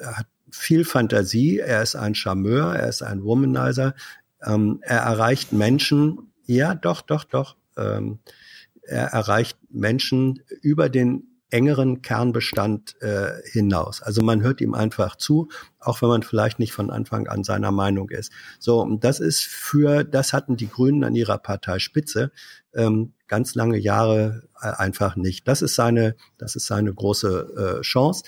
hat 0.00 0.26
viel 0.50 0.84
Fantasie. 0.84 1.58
Er 1.58 1.82
ist 1.82 1.96
ein 1.96 2.14
Charmeur, 2.14 2.74
er 2.74 2.88
ist 2.88 3.02
ein 3.02 3.24
Womanizer. 3.24 3.94
Ähm, 4.42 4.78
er 4.82 4.98
erreicht 4.98 5.52
Menschen. 5.52 6.32
Ja, 6.46 6.74
doch, 6.74 7.02
doch, 7.02 7.24
doch. 7.24 7.56
Ähm, 7.76 8.20
er 8.82 9.06
erreicht 9.06 9.58
Menschen 9.70 10.42
über 10.62 10.88
den 10.88 11.29
engeren 11.50 12.02
Kernbestand 12.02 13.00
äh, 13.02 13.32
hinaus. 13.50 14.02
Also 14.02 14.22
man 14.22 14.42
hört 14.42 14.60
ihm 14.60 14.74
einfach 14.74 15.16
zu, 15.16 15.48
auch 15.78 16.02
wenn 16.02 16.08
man 16.08 16.22
vielleicht 16.22 16.58
nicht 16.58 16.72
von 16.72 16.90
Anfang 16.90 17.28
an 17.28 17.44
seiner 17.44 17.72
Meinung 17.72 18.10
ist. 18.10 18.32
So, 18.58 18.84
das 19.00 19.20
ist 19.20 19.42
für, 19.42 20.04
das 20.04 20.32
hatten 20.32 20.56
die 20.56 20.68
Grünen 20.68 21.04
an 21.04 21.14
ihrer 21.14 21.38
Parteispitze 21.38 22.32
ähm, 22.74 23.12
ganz 23.26 23.54
lange 23.54 23.78
Jahre 23.78 24.48
äh, 24.60 24.68
einfach 24.68 25.16
nicht. 25.16 25.46
Das 25.48 25.62
ist 25.62 25.74
seine, 25.74 26.16
das 26.38 26.56
ist 26.56 26.66
seine 26.66 26.92
große 26.92 27.78
äh, 27.78 27.80
Chance 27.82 28.24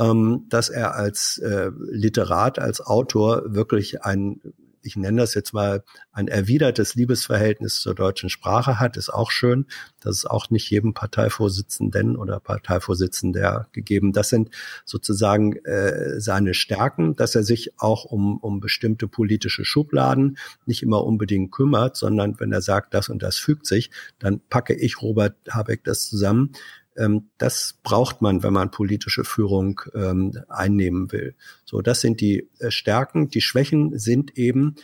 ähm, 0.00 0.46
dass 0.48 0.70
er 0.70 0.94
als 0.94 1.38
äh, 1.38 1.70
Literat, 1.78 2.58
als 2.58 2.80
Autor 2.80 3.42
wirklich 3.54 4.02
ein 4.02 4.40
ich 4.82 4.96
nenne 4.96 5.20
das 5.20 5.34
jetzt 5.34 5.52
mal, 5.52 5.84
ein 6.12 6.28
erwidertes 6.28 6.94
Liebesverhältnis 6.94 7.80
zur 7.80 7.94
deutschen 7.94 8.30
Sprache 8.30 8.80
hat, 8.80 8.96
ist 8.96 9.10
auch 9.10 9.30
schön. 9.30 9.66
Das 10.00 10.16
ist 10.16 10.30
auch 10.30 10.50
nicht 10.50 10.70
jedem 10.70 10.94
Parteivorsitzenden 10.94 12.16
oder 12.16 12.40
Parteivorsitzender 12.40 13.68
gegeben. 13.72 14.12
Das 14.12 14.28
sind 14.28 14.50
sozusagen 14.84 15.56
äh, 15.64 16.20
seine 16.20 16.54
Stärken, 16.54 17.16
dass 17.16 17.34
er 17.34 17.42
sich 17.42 17.78
auch 17.78 18.04
um, 18.04 18.38
um 18.38 18.60
bestimmte 18.60 19.08
politische 19.08 19.64
Schubladen 19.64 20.38
nicht 20.66 20.82
immer 20.82 21.04
unbedingt 21.04 21.52
kümmert, 21.52 21.96
sondern 21.96 22.40
wenn 22.40 22.52
er 22.52 22.62
sagt, 22.62 22.94
das 22.94 23.08
und 23.08 23.22
das 23.22 23.36
fügt 23.36 23.66
sich, 23.66 23.90
dann 24.18 24.40
packe 24.48 24.74
ich 24.74 25.02
Robert 25.02 25.36
Habeck 25.48 25.84
das 25.84 26.06
zusammen 26.08 26.52
ähm, 27.00 27.30
das 27.38 27.78
braucht 27.82 28.22
man, 28.22 28.42
wenn 28.42 28.52
man 28.52 28.70
politische 28.70 29.24
Führung 29.24 29.80
ähm, 29.94 30.32
einnehmen 30.48 31.10
will. 31.12 31.34
So, 31.64 31.80
das 31.80 32.00
sind 32.00 32.20
die 32.20 32.48
äh, 32.58 32.70
Stärken. 32.70 33.28
Die 33.28 33.40
Schwächen 33.40 33.98
sind 33.98 34.36
eben, 34.36 34.76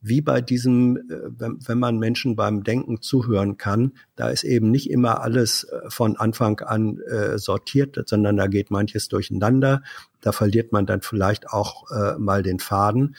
wie 0.00 0.20
bei 0.20 0.40
diesem, 0.40 0.96
äh, 0.96 1.00
wenn, 1.38 1.78
man 1.78 1.98
Menschen 1.98 2.36
beim 2.36 2.62
Denken 2.62 3.00
zuhören 3.00 3.56
kann, 3.56 3.92
da 4.16 4.28
ist 4.28 4.44
eben 4.44 4.70
nicht 4.70 4.90
immer 4.90 5.22
alles 5.22 5.64
äh, 5.64 5.90
von 5.90 6.16
Anfang 6.16 6.60
an 6.60 7.00
äh, 7.00 7.38
sortiert, 7.38 7.98
sondern 8.06 8.36
da 8.36 8.46
geht 8.46 8.70
manches 8.70 9.08
durcheinander. 9.08 9.82
Da 10.20 10.32
verliert 10.32 10.72
man 10.72 10.86
dann 10.86 11.02
vielleicht 11.02 11.50
auch 11.50 11.84
mal 12.18 12.42
den 12.42 12.58
Faden. 12.58 13.14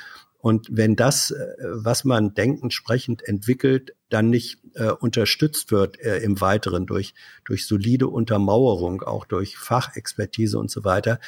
Und 0.46 0.68
wenn 0.70 0.96
das, 0.96 1.32
äh, 1.32 1.56
was 1.60 2.04
man 2.04 2.36
denkend 2.36 2.72
sprechend 2.72 3.24
entwickelt, 3.24 3.96
dann 4.10 4.30
nicht 4.30 4.60
äh, 4.76 4.92
unterstützt 4.92 5.72
wird 5.72 6.00
äh, 6.00 6.20
im 6.20 6.40
Weiteren 6.40 6.86
durch, 6.86 7.16
durch 7.46 7.66
solide 7.66 8.10
Untermauerung, 8.10 9.02
auch 9.02 9.26
durch 9.26 9.58
Fachexpertise 9.58 10.60
und 10.60 10.70
so 10.70 10.84
weiter, 10.84 11.20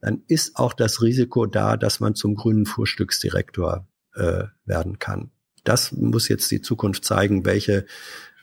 dann 0.00 0.22
ist 0.26 0.56
auch 0.56 0.72
das 0.72 1.02
Risiko 1.02 1.44
da, 1.44 1.76
dass 1.76 2.00
man 2.00 2.14
zum 2.14 2.34
grünen 2.34 2.64
Frühstücksdirektor 2.64 3.86
äh, 4.14 4.44
werden 4.64 4.98
kann. 4.98 5.32
Das 5.64 5.92
muss 5.92 6.28
jetzt 6.28 6.50
die 6.50 6.62
Zukunft 6.62 7.04
zeigen, 7.04 7.44
welche, 7.44 7.84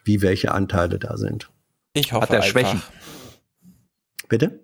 wie 0.03 0.21
welche 0.21 0.51
Anteile 0.51 0.99
da 0.99 1.17
sind. 1.17 1.49
Ich 1.93 2.13
hoffe, 2.13 2.27
Hat 2.27 2.33
er 2.35 2.43
Schwächen? 2.43 2.83
Bitte? 4.27 4.59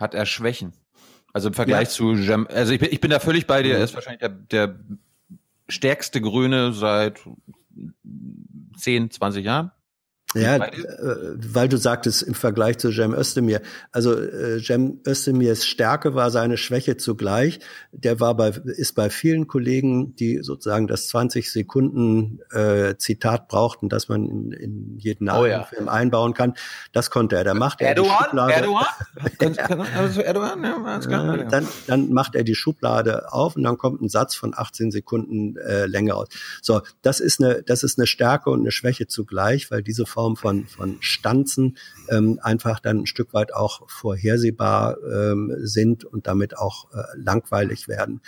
Hat 0.00 0.14
er 0.14 0.26
Schwächen? 0.26 0.72
Also 1.36 1.48
im 1.48 1.54
Vergleich 1.54 1.88
ja. 1.88 1.90
zu 1.90 2.14
Jam, 2.14 2.46
also 2.50 2.72
ich 2.72 2.80
bin, 2.80 2.88
ich 2.90 2.98
bin 2.98 3.10
da 3.10 3.20
völlig 3.20 3.46
bei 3.46 3.62
dir. 3.62 3.76
Er 3.76 3.84
ist 3.84 3.92
wahrscheinlich 3.92 4.20
der, 4.20 4.30
der 4.30 4.74
stärkste 5.68 6.22
Grüne 6.22 6.72
seit 6.72 7.20
10, 8.78 9.10
20 9.10 9.44
Jahren. 9.44 9.70
Ja, 10.42 10.56
äh, 10.56 11.36
weil 11.36 11.68
du 11.68 11.76
sagtest 11.76 12.22
im 12.22 12.34
Vergleich 12.34 12.78
zu 12.78 12.90
Cem 12.90 13.14
Özdemir. 13.14 13.60
Also 13.92 14.18
äh, 14.18 14.60
Cem 14.60 15.00
Özdemirs 15.06 15.66
Stärke 15.66 16.14
war 16.14 16.30
seine 16.30 16.56
Schwäche 16.56 16.96
zugleich. 16.96 17.60
Der 17.92 18.20
war 18.20 18.36
bei, 18.36 18.48
ist 18.48 18.94
bei 18.94 19.10
vielen 19.10 19.46
Kollegen, 19.46 20.14
die 20.16 20.40
sozusagen 20.42 20.86
das 20.86 21.08
20 21.08 21.50
Sekunden 21.50 22.40
äh, 22.50 22.96
Zitat 22.98 23.48
brauchten, 23.48 23.88
dass 23.88 24.08
man 24.08 24.28
in, 24.28 24.52
in 24.52 24.98
jeden 24.98 25.30
oh, 25.30 25.46
ja. 25.46 25.64
Film 25.64 25.88
einbauen 25.88 26.34
kann. 26.34 26.54
Das 26.92 27.10
konnte 27.10 27.36
er. 27.36 27.44
Da 27.44 27.54
macht 27.54 27.80
er 27.80 27.88
Erdogan, 27.88 28.16
die 28.18 28.24
Schublade. 28.24 28.52
Erdogan? 28.52 29.86
also 29.96 30.20
Erdogan, 30.20 30.62
ja, 30.62 31.00
ja, 31.10 31.44
dann, 31.44 31.66
dann 31.86 32.12
macht 32.12 32.34
er 32.34 32.44
die 32.44 32.54
Schublade 32.54 33.32
auf 33.32 33.56
und 33.56 33.62
dann 33.62 33.78
kommt 33.78 34.02
ein 34.02 34.08
Satz 34.08 34.34
von 34.34 34.52
18 34.56 34.90
Sekunden 34.90 35.56
äh, 35.56 35.86
Länge 35.86 36.14
aus. 36.14 36.28
So, 36.62 36.82
das 37.02 37.20
ist 37.20 37.40
eine, 37.40 37.62
das 37.62 37.82
ist 37.82 37.98
eine 37.98 38.06
Stärke 38.06 38.50
und 38.50 38.60
eine 38.60 38.72
Schwäche 38.72 39.06
zugleich, 39.06 39.70
weil 39.70 39.82
diese 39.82 40.06
Form 40.06 40.25
von, 40.34 40.66
von 40.66 40.96
Stanzen 41.00 41.76
ähm, 42.08 42.40
einfach 42.42 42.80
dann 42.80 42.98
ein 43.00 43.06
Stück 43.06 43.32
weit 43.32 43.54
auch 43.54 43.88
vorhersehbar 43.88 44.96
ähm, 45.04 45.54
sind 45.60 46.04
und 46.04 46.26
damit 46.26 46.58
auch 46.58 46.90
äh, 46.92 47.02
langweilig 47.14 47.86
werden. 47.86 48.20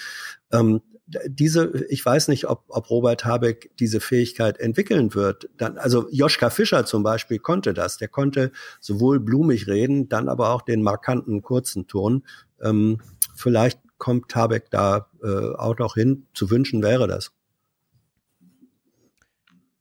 Ähm, 0.53 0.81
diese, 1.27 1.87
ich 1.89 2.05
weiß 2.05 2.29
nicht, 2.29 2.49
ob, 2.49 2.65
ob 2.69 2.91
Robert 2.91 3.25
Habeck 3.25 3.71
diese 3.79 4.01
Fähigkeit 4.01 4.59
entwickeln 4.59 5.15
wird. 5.15 5.49
Dann, 5.57 5.79
also 5.79 6.07
Joschka 6.11 6.51
Fischer 6.51 6.85
zum 6.85 7.03
Beispiel 7.03 7.39
konnte 7.39 7.73
das. 7.73 7.97
Der 7.97 8.09
konnte 8.09 8.53
sowohl 8.81 9.19
blumig 9.19 9.67
reden, 9.67 10.09
dann 10.09 10.29
aber 10.29 10.51
auch 10.51 10.63
den 10.63 10.83
markanten 10.83 11.43
kurzen 11.43 11.87
Ton. 11.87 12.25
Ähm, 12.61 13.01
vielleicht 13.35 13.81
kommt 13.97 14.35
Habeck 14.35 14.71
da 14.71 15.09
äh, 15.23 15.55
auch 15.55 15.79
noch 15.79 15.95
hin. 15.95 16.27
Zu 16.35 16.51
wünschen 16.51 16.83
wäre 16.83 17.09
das. 17.09 17.33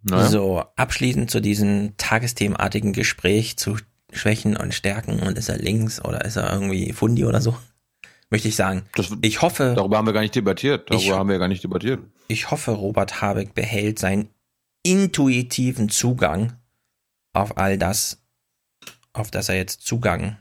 Naja. 0.09 0.27
So, 0.29 0.63
abschließend 0.75 1.29
zu 1.31 1.39
diesem 1.41 1.95
tagesthemenartigen 1.97 2.93
Gespräch 2.93 3.57
zu 3.57 3.77
Schwächen 4.13 4.55
und 4.55 4.73
Stärken 4.73 5.19
und 5.19 5.37
ist 5.37 5.49
er 5.49 5.57
links 5.57 6.03
oder 6.03 6.23
ist 6.23 6.37
er 6.37 6.51
irgendwie 6.51 6.93
Fundi 6.93 7.25
oder 7.25 7.41
so, 7.41 7.57
möchte 8.29 8.47
ich 8.47 8.55
sagen. 8.55 8.83
Das, 8.95 9.11
ich 9.21 9.41
hoffe. 9.41 9.73
Darüber 9.75 9.97
haben 9.97 10.05
wir 10.05 10.13
gar 10.13 10.21
nicht 10.21 10.35
debattiert. 10.35 10.89
Darüber 10.89 11.03
ich, 11.03 11.11
haben 11.11 11.29
wir 11.29 11.39
gar 11.39 11.47
nicht 11.49 11.63
debattiert. 11.63 11.99
Ich 12.29 12.51
hoffe, 12.51 12.71
Robert 12.71 13.21
Habeck 13.21 13.53
behält 13.53 13.99
seinen 13.99 14.29
intuitiven 14.83 15.89
Zugang 15.89 16.53
auf 17.33 17.57
all 17.57 17.77
das, 17.77 18.21
auf 19.13 19.29
das 19.31 19.49
er 19.49 19.55
jetzt 19.55 19.81
Zugang, 19.85 20.37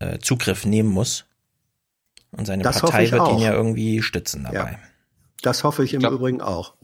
äh, 0.00 0.18
Zugriff 0.18 0.64
nehmen 0.64 0.88
muss. 0.90 1.24
Und 2.32 2.46
seine 2.46 2.64
Das 2.64 2.80
Partei 2.80 3.04
ich 3.04 3.12
wird 3.12 3.22
ihn 3.22 3.34
auch. 3.36 3.40
ja 3.40 3.52
irgendwie 3.52 4.02
stützen 4.02 4.44
dabei. 4.44 4.78
Das 5.42 5.64
hoffe 5.64 5.84
ich 5.84 5.94
im 5.94 6.00
glaub- 6.00 6.12
Übrigen 6.12 6.40
auch. 6.40 6.74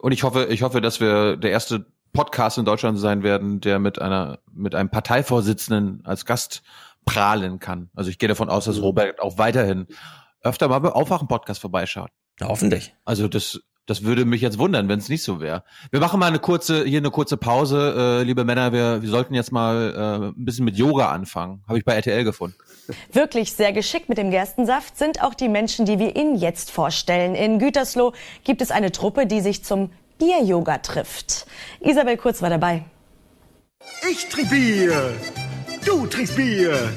Und 0.00 0.12
ich 0.12 0.22
hoffe, 0.22 0.46
ich 0.46 0.62
hoffe, 0.62 0.80
dass 0.80 1.00
wir 1.00 1.36
der 1.36 1.50
erste 1.50 1.86
Podcast 2.12 2.58
in 2.58 2.64
Deutschland 2.64 2.98
sein 2.98 3.22
werden, 3.22 3.60
der 3.60 3.78
mit 3.78 4.00
einer, 4.00 4.38
mit 4.52 4.74
einem 4.74 4.90
Parteivorsitzenden 4.90 6.04
als 6.04 6.26
Gast 6.26 6.62
prahlen 7.04 7.58
kann. 7.58 7.90
Also 7.94 8.10
ich 8.10 8.18
gehe 8.18 8.28
davon 8.28 8.48
aus, 8.48 8.66
dass 8.66 8.80
Robert 8.80 9.20
auch 9.20 9.38
weiterhin 9.38 9.86
öfter 10.42 10.68
mal 10.68 10.78
bei 10.78 10.90
Aufwachen-Podcast 10.90 11.60
vorbeischaut. 11.60 12.10
Ja, 12.40 12.48
hoffentlich. 12.48 12.94
Also 13.04 13.28
das, 13.28 13.60
das 13.86 14.04
würde 14.04 14.24
mich 14.24 14.40
jetzt 14.40 14.58
wundern, 14.58 14.88
wenn 14.88 14.98
es 14.98 15.08
nicht 15.08 15.22
so 15.22 15.40
wäre. 15.40 15.64
Wir 15.90 16.00
machen 16.00 16.20
mal 16.20 16.26
eine 16.26 16.38
kurze, 16.38 16.84
hier 16.84 16.98
eine 16.98 17.10
kurze 17.10 17.36
Pause, 17.36 18.20
äh, 18.20 18.22
liebe 18.22 18.44
Männer. 18.44 18.72
Wir, 18.72 19.02
wir 19.02 19.08
sollten 19.08 19.34
jetzt 19.34 19.50
mal 19.50 19.94
äh, 19.94 20.26
ein 20.28 20.44
bisschen 20.44 20.64
mit 20.64 20.76
Yoga 20.76 21.10
anfangen. 21.10 21.62
Habe 21.66 21.78
ich 21.78 21.84
bei 21.84 21.94
RTL 21.94 22.22
gefunden. 22.24 22.56
Wirklich 23.12 23.52
sehr 23.52 23.72
geschickt 23.72 24.08
mit 24.08 24.18
dem 24.18 24.30
Gerstensaft 24.30 24.96
sind 24.96 25.22
auch 25.22 25.34
die 25.34 25.48
Menschen, 25.48 25.84
die 25.84 25.98
wir 25.98 26.14
Ihnen 26.16 26.36
jetzt 26.36 26.70
vorstellen. 26.70 27.34
In 27.34 27.58
Gütersloh 27.58 28.12
gibt 28.44 28.62
es 28.62 28.70
eine 28.70 28.92
Truppe, 28.92 29.26
die 29.26 29.40
sich 29.40 29.64
zum 29.64 29.90
Bier-Yoga 30.18 30.78
trifft. 30.78 31.46
Isabel 31.80 32.16
Kurz 32.16 32.40
war 32.40 32.50
dabei. 32.50 32.84
Ich 34.08 34.28
trink 34.28 34.50
Bier, 34.50 35.12
du 35.84 36.06
trinkst 36.06 36.36
Bier. 36.36 36.92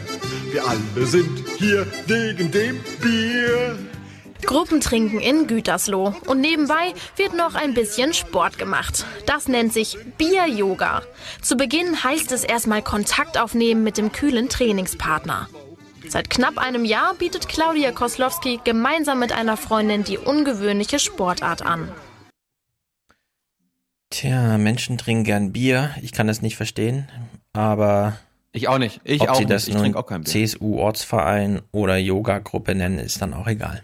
Wir 0.52 0.64
alle 0.68 1.06
sind 1.08 1.44
hier 1.58 1.88
wegen 2.06 2.52
dem 2.52 2.80
Bier. 3.02 3.76
Gruppentrinken 4.46 5.20
in 5.20 5.48
Gütersloh. 5.48 6.14
Und 6.28 6.42
nebenbei 6.42 6.94
wird 7.16 7.36
noch 7.36 7.56
ein 7.56 7.74
bisschen 7.74 8.14
Sport 8.14 8.58
gemacht. 8.58 9.06
Das 9.26 9.48
nennt 9.48 9.74
sich 9.74 9.98
Bier-Yoga. 10.18 11.02
Zu 11.42 11.58
Beginn 11.58 12.04
heißt 12.04 12.32
es 12.32 12.44
erstmal 12.44 12.82
Kontakt 12.82 13.40
aufnehmen 13.40 13.84
mit 13.84 13.98
dem 13.98 14.12
kühlen 14.12 14.50
Trainingspartner. 14.50 15.50
Seit 16.08 16.30
knapp 16.30 16.58
einem 16.58 16.86
Jahr 16.86 17.16
bietet 17.16 17.48
Claudia 17.48 17.92
Koslowski 17.92 18.60
gemeinsam 18.64 19.20
mit 19.20 19.32
einer 19.32 19.58
Freundin 19.58 20.04
die 20.04 20.18
ungewöhnliche 20.18 21.00
Sportart 21.00 21.66
an. 21.66 21.90
Tja, 24.12 24.58
Menschen 24.58 24.98
trinken 24.98 25.24
gern 25.24 25.52
Bier. 25.52 25.96
Ich 26.02 26.12
kann 26.12 26.28
das 26.28 26.42
nicht 26.42 26.56
verstehen, 26.56 27.10
aber 27.54 28.18
ich 28.52 28.68
auch 28.70 28.78
nicht. 28.78 29.02
Ich 29.04 29.22
ob 29.22 29.30
auch 29.30 29.36
sie 29.36 29.42
nicht. 29.42 29.52
das 29.52 29.68
Ich 29.68 29.74
nun 29.74 29.84
trinke 29.84 30.00
auch 30.00 30.06
kein 30.06 30.22
Bier. 30.22 30.32
CSU-Ortsverein 30.32 31.62
oder 31.72 31.98
Yoga-Gruppe 31.98 32.76
nennen, 32.76 33.00
ist 33.00 33.22
dann 33.22 33.34
auch 33.34 33.48
egal. 33.48 33.84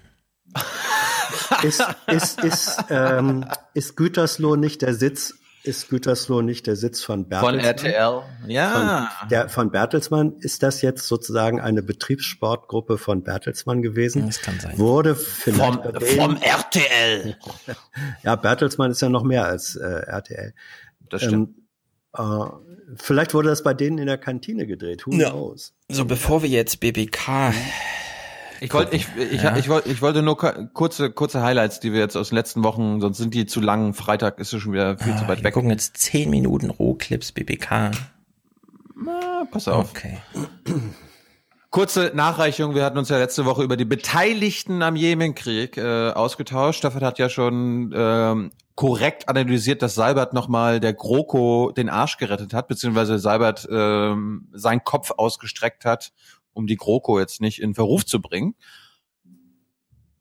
Ist, 1.63 1.83
ist, 2.07 2.43
ist, 2.43 2.77
ähm, 2.89 3.45
ist 3.73 3.95
Gütersloh 3.97 4.55
nicht 4.55 4.81
der 4.81 4.93
Sitz, 4.93 5.35
ist 5.63 5.89
Gütersloh 5.89 6.41
nicht 6.41 6.65
der 6.65 6.75
Sitz 6.75 7.03
von 7.03 7.27
Bertelsmann? 7.27 7.59
Von 7.59 7.65
RTL. 7.65 8.21
Ja. 8.47 9.09
Von, 9.19 9.29
der, 9.29 9.49
von 9.49 9.71
Bertelsmann. 9.71 10.33
Ist 10.39 10.63
das 10.63 10.81
jetzt 10.81 11.07
sozusagen 11.07 11.59
eine 11.61 11.83
Betriebssportgruppe 11.83 12.97
von 12.97 13.23
Bertelsmann 13.23 13.81
gewesen? 13.81 14.25
Das 14.27 14.41
kann 14.41 14.59
sein. 14.59 14.77
Wurde 14.77 15.15
vielleicht 15.15 15.83
Vom, 15.83 15.93
vom 16.17 16.37
RTL. 16.37 17.35
Ja, 18.23 18.35
Bertelsmann 18.35 18.91
ist 18.91 19.01
ja 19.01 19.09
noch 19.09 19.23
mehr 19.23 19.45
als 19.45 19.75
äh, 19.75 19.85
RTL. 19.85 20.53
Das 21.09 21.21
stimmt. 21.21 21.55
Ähm, 22.17 22.25
äh, 22.41 22.45
vielleicht 22.95 23.33
wurde 23.33 23.49
das 23.49 23.61
bei 23.61 23.73
denen 23.73 23.97
in 23.99 24.07
der 24.07 24.17
Kantine 24.17 24.65
gedreht. 24.65 25.05
Who 25.05 25.11
Ja. 25.13 25.29
knows? 25.31 25.73
So, 25.89 26.05
bevor 26.05 26.41
wir 26.41 26.49
jetzt 26.49 26.79
BBK. 26.79 27.53
Ich 28.63 28.71
wollte, 28.73 28.95
ich, 28.95 29.07
ich, 29.17 29.41
Ja. 29.41 29.57
ich, 29.57 29.67
wollte, 29.69 29.89
ich 29.89 30.01
wollte 30.03 30.21
nur 30.21 30.37
kurze, 30.37 31.11
kurze 31.11 31.41
Highlights, 31.41 31.79
die 31.79 31.91
wir 31.93 31.99
jetzt 31.99 32.15
aus 32.15 32.29
den 32.29 32.35
letzten 32.35 32.63
Wochen, 32.63 33.01
sonst 33.01 33.17
sind 33.17 33.33
die 33.33 33.47
zu 33.47 33.59
lang. 33.59 33.93
Freitag 33.95 34.39
ist 34.39 34.53
es 34.53 34.61
schon 34.61 34.71
wieder 34.73 34.97
viel 34.99 35.15
zu 35.17 35.27
weit 35.27 35.39
Wir 35.39 35.45
weg. 35.45 35.53
gucken 35.55 35.71
jetzt 35.71 35.97
10 35.97 36.29
Minuten 36.29 36.69
Rohclips 36.69 37.31
BBK. 37.31 37.91
Na, 38.95 39.45
pass 39.51 39.67
auf. 39.67 39.89
Okay. 39.89 40.19
Kurze 41.71 42.11
Nachreichung. 42.13 42.75
Wir 42.75 42.83
hatten 42.83 42.97
uns 42.97 43.09
ja 43.09 43.17
letzte 43.17 43.45
Woche 43.45 43.63
über 43.63 43.77
die 43.77 43.85
Beteiligten 43.85 44.83
am 44.83 44.95
Jemenkrieg 44.95 45.77
äh, 45.77 46.11
ausgetauscht. 46.11 46.79
Staffel 46.79 47.01
hat 47.01 47.17
ja 47.17 47.29
schon 47.29 47.93
ähm, 47.95 48.51
korrekt 48.75 49.29
analysiert, 49.29 49.81
dass 49.81 49.95
Seibert 49.95 50.33
nochmal 50.33 50.81
der 50.81 50.93
GroKo 50.93 51.71
den 51.71 51.87
Arsch 51.89 52.17
gerettet 52.17 52.53
hat, 52.53 52.67
beziehungsweise 52.67 53.19
Seibert 53.19 53.67
ähm, 53.71 54.49
seinen 54.51 54.83
Kopf 54.83 55.11
ausgestreckt 55.11 55.85
hat, 55.85 56.11
um 56.53 56.67
die 56.67 56.77
GroKo 56.77 57.19
jetzt 57.19 57.41
nicht 57.41 57.61
in 57.61 57.73
Verruf 57.73 58.05
zu 58.05 58.21
bringen. 58.21 58.55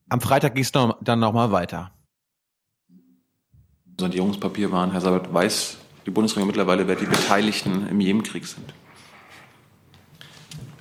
Am 0.09 0.21
Freitag 0.21 0.55
ging 0.55 0.65
es 0.65 0.75
noch, 0.75 0.99
dann 1.03 1.21
nochmal 1.21 1.53
weiter. 1.53 1.93
Sondierungspapier 3.99 4.73
waren, 4.73 4.93
Herr 4.93 5.01
Sabat, 5.01 5.33
weiß 5.33 5.77
die 6.07 6.11
Bundesregierung 6.11 6.49
mittlerweile, 6.49 6.89
wer 6.89 6.97
die 6.97 7.07
Beteiligten 7.07 7.87
im 7.89 8.01
Jemenkrieg 8.01 8.47
sind? 8.47 8.73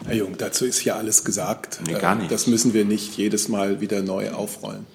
Herr 0.06 0.16
Jung, 0.16 0.38
dazu 0.38 0.66
ist 0.66 0.84
ja 0.84 0.96
alles 0.96 1.24
gesagt. 1.26 1.82
Nee, 1.86 1.94
gar 1.94 2.16
nichts. 2.16 2.32
Das 2.32 2.48
müssen 2.48 2.74
wir 2.74 2.86
nicht 2.86 3.18
jedes 3.18 3.50
Mal 3.50 3.82
wieder 3.82 4.02
neu 4.02 4.32
aufrollen. 4.32 4.86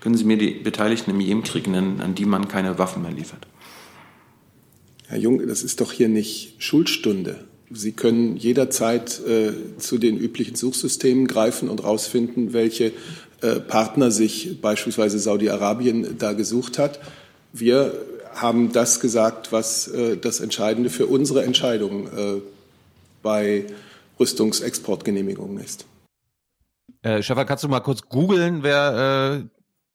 Können 0.00 0.16
Sie 0.16 0.24
mir 0.24 0.36
die 0.36 0.50
Beteiligten 0.50 1.12
im 1.12 1.20
Jemenkrieg 1.20 1.66
nennen, 1.66 2.02
an 2.02 2.14
die 2.14 2.26
man 2.26 2.48
keine 2.48 2.78
Waffen 2.78 3.02
mehr 3.02 3.12
liefert? 3.12 3.46
Herr 5.06 5.18
Jung, 5.18 5.46
das 5.46 5.62
ist 5.62 5.80
doch 5.80 5.92
hier 5.92 6.08
nicht 6.08 6.62
Schulstunde. 6.62 7.44
Sie 7.70 7.92
können 7.92 8.36
jederzeit 8.36 9.20
äh, 9.26 9.52
zu 9.78 9.98
den 9.98 10.16
üblichen 10.18 10.54
Suchsystemen 10.54 11.26
greifen 11.26 11.68
und 11.68 11.82
herausfinden, 11.82 12.52
welche 12.52 12.92
äh, 13.40 13.60
Partner 13.60 14.10
sich 14.10 14.60
beispielsweise 14.60 15.18
Saudi-Arabien 15.18 16.18
da 16.18 16.32
gesucht 16.34 16.78
hat. 16.78 17.00
Wir 17.52 17.94
haben 18.34 18.72
das 18.72 19.00
gesagt, 19.00 19.52
was 19.52 19.88
äh, 19.88 20.16
das 20.16 20.40
Entscheidende 20.40 20.90
für 20.90 21.06
unsere 21.06 21.44
Entscheidung 21.44 22.06
äh, 22.06 22.40
bei 23.22 23.66
Rüstungsexportgenehmigungen 24.20 25.62
ist. 25.62 25.86
Äh, 27.02 27.22
Stefan, 27.22 27.46
kannst 27.46 27.64
du 27.64 27.68
mal 27.68 27.80
kurz 27.80 28.02
googeln, 28.02 28.62
wer 28.62 29.46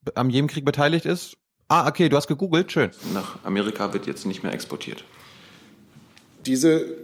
äh, 0.06 0.12
am 0.16 0.30
Jemenkrieg 0.30 0.66
beteiligt 0.66 1.06
ist? 1.06 1.38
Ah, 1.68 1.88
okay, 1.88 2.10
du 2.10 2.18
hast 2.18 2.28
gegoogelt, 2.28 2.72
schön. 2.72 2.92
Nach 3.14 3.44
Amerika 3.44 3.94
wird 3.94 4.08
jetzt 4.08 4.26
nicht 4.26 4.44
mehr 4.44 4.54
exportiert. 4.54 5.04
Diese 6.46 6.98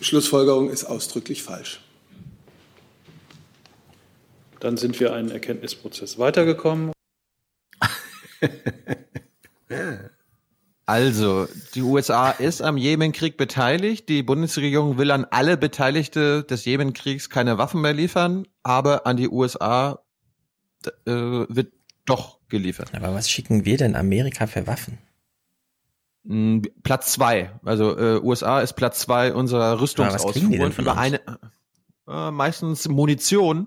Schlussfolgerung 0.00 0.70
ist 0.70 0.84
ausdrücklich 0.84 1.42
falsch. 1.42 1.80
Dann 4.60 4.76
sind 4.76 4.98
wir 4.98 5.12
einen 5.12 5.30
Erkenntnisprozess 5.30 6.18
weitergekommen. 6.18 6.92
Also, 10.88 11.46
die 11.74 11.82
USA 11.82 12.30
ist 12.30 12.62
am 12.62 12.78
Jemenkrieg 12.78 13.36
beteiligt. 13.36 14.08
Die 14.08 14.22
Bundesregierung 14.22 14.96
will 14.96 15.10
an 15.10 15.26
alle 15.26 15.58
Beteiligte 15.58 16.44
des 16.44 16.64
Jemenkriegs 16.64 17.28
keine 17.28 17.58
Waffen 17.58 17.82
mehr 17.82 17.92
liefern, 17.92 18.46
aber 18.62 19.06
an 19.06 19.18
die 19.18 19.28
USA 19.28 20.00
äh, 21.04 21.12
wird 21.12 21.74
doch 22.06 22.38
geliefert. 22.48 22.94
Aber 22.94 23.12
was 23.12 23.28
schicken 23.28 23.66
wir 23.66 23.76
denn 23.76 23.96
Amerika 23.96 24.46
für 24.46 24.66
Waffen? 24.66 24.96
Mm, 26.28 26.60
Platz 26.82 27.12
zwei. 27.12 27.52
Also 27.64 27.96
äh, 27.98 28.20
USA 28.22 28.60
ist 28.60 28.74
Platz 28.74 29.00
zwei 29.00 29.32
unserer 29.32 29.80
was 29.80 29.92
kriegen 29.94 30.50
die 30.50 30.58
denn 30.58 30.66
Rüstungsausfuhren 30.66 30.72
von 30.72 30.84
über 30.84 30.92
uns? 30.92 31.00
eine 31.00 31.20
äh, 32.06 32.30
meistens 32.30 32.86
Munition, 32.86 33.66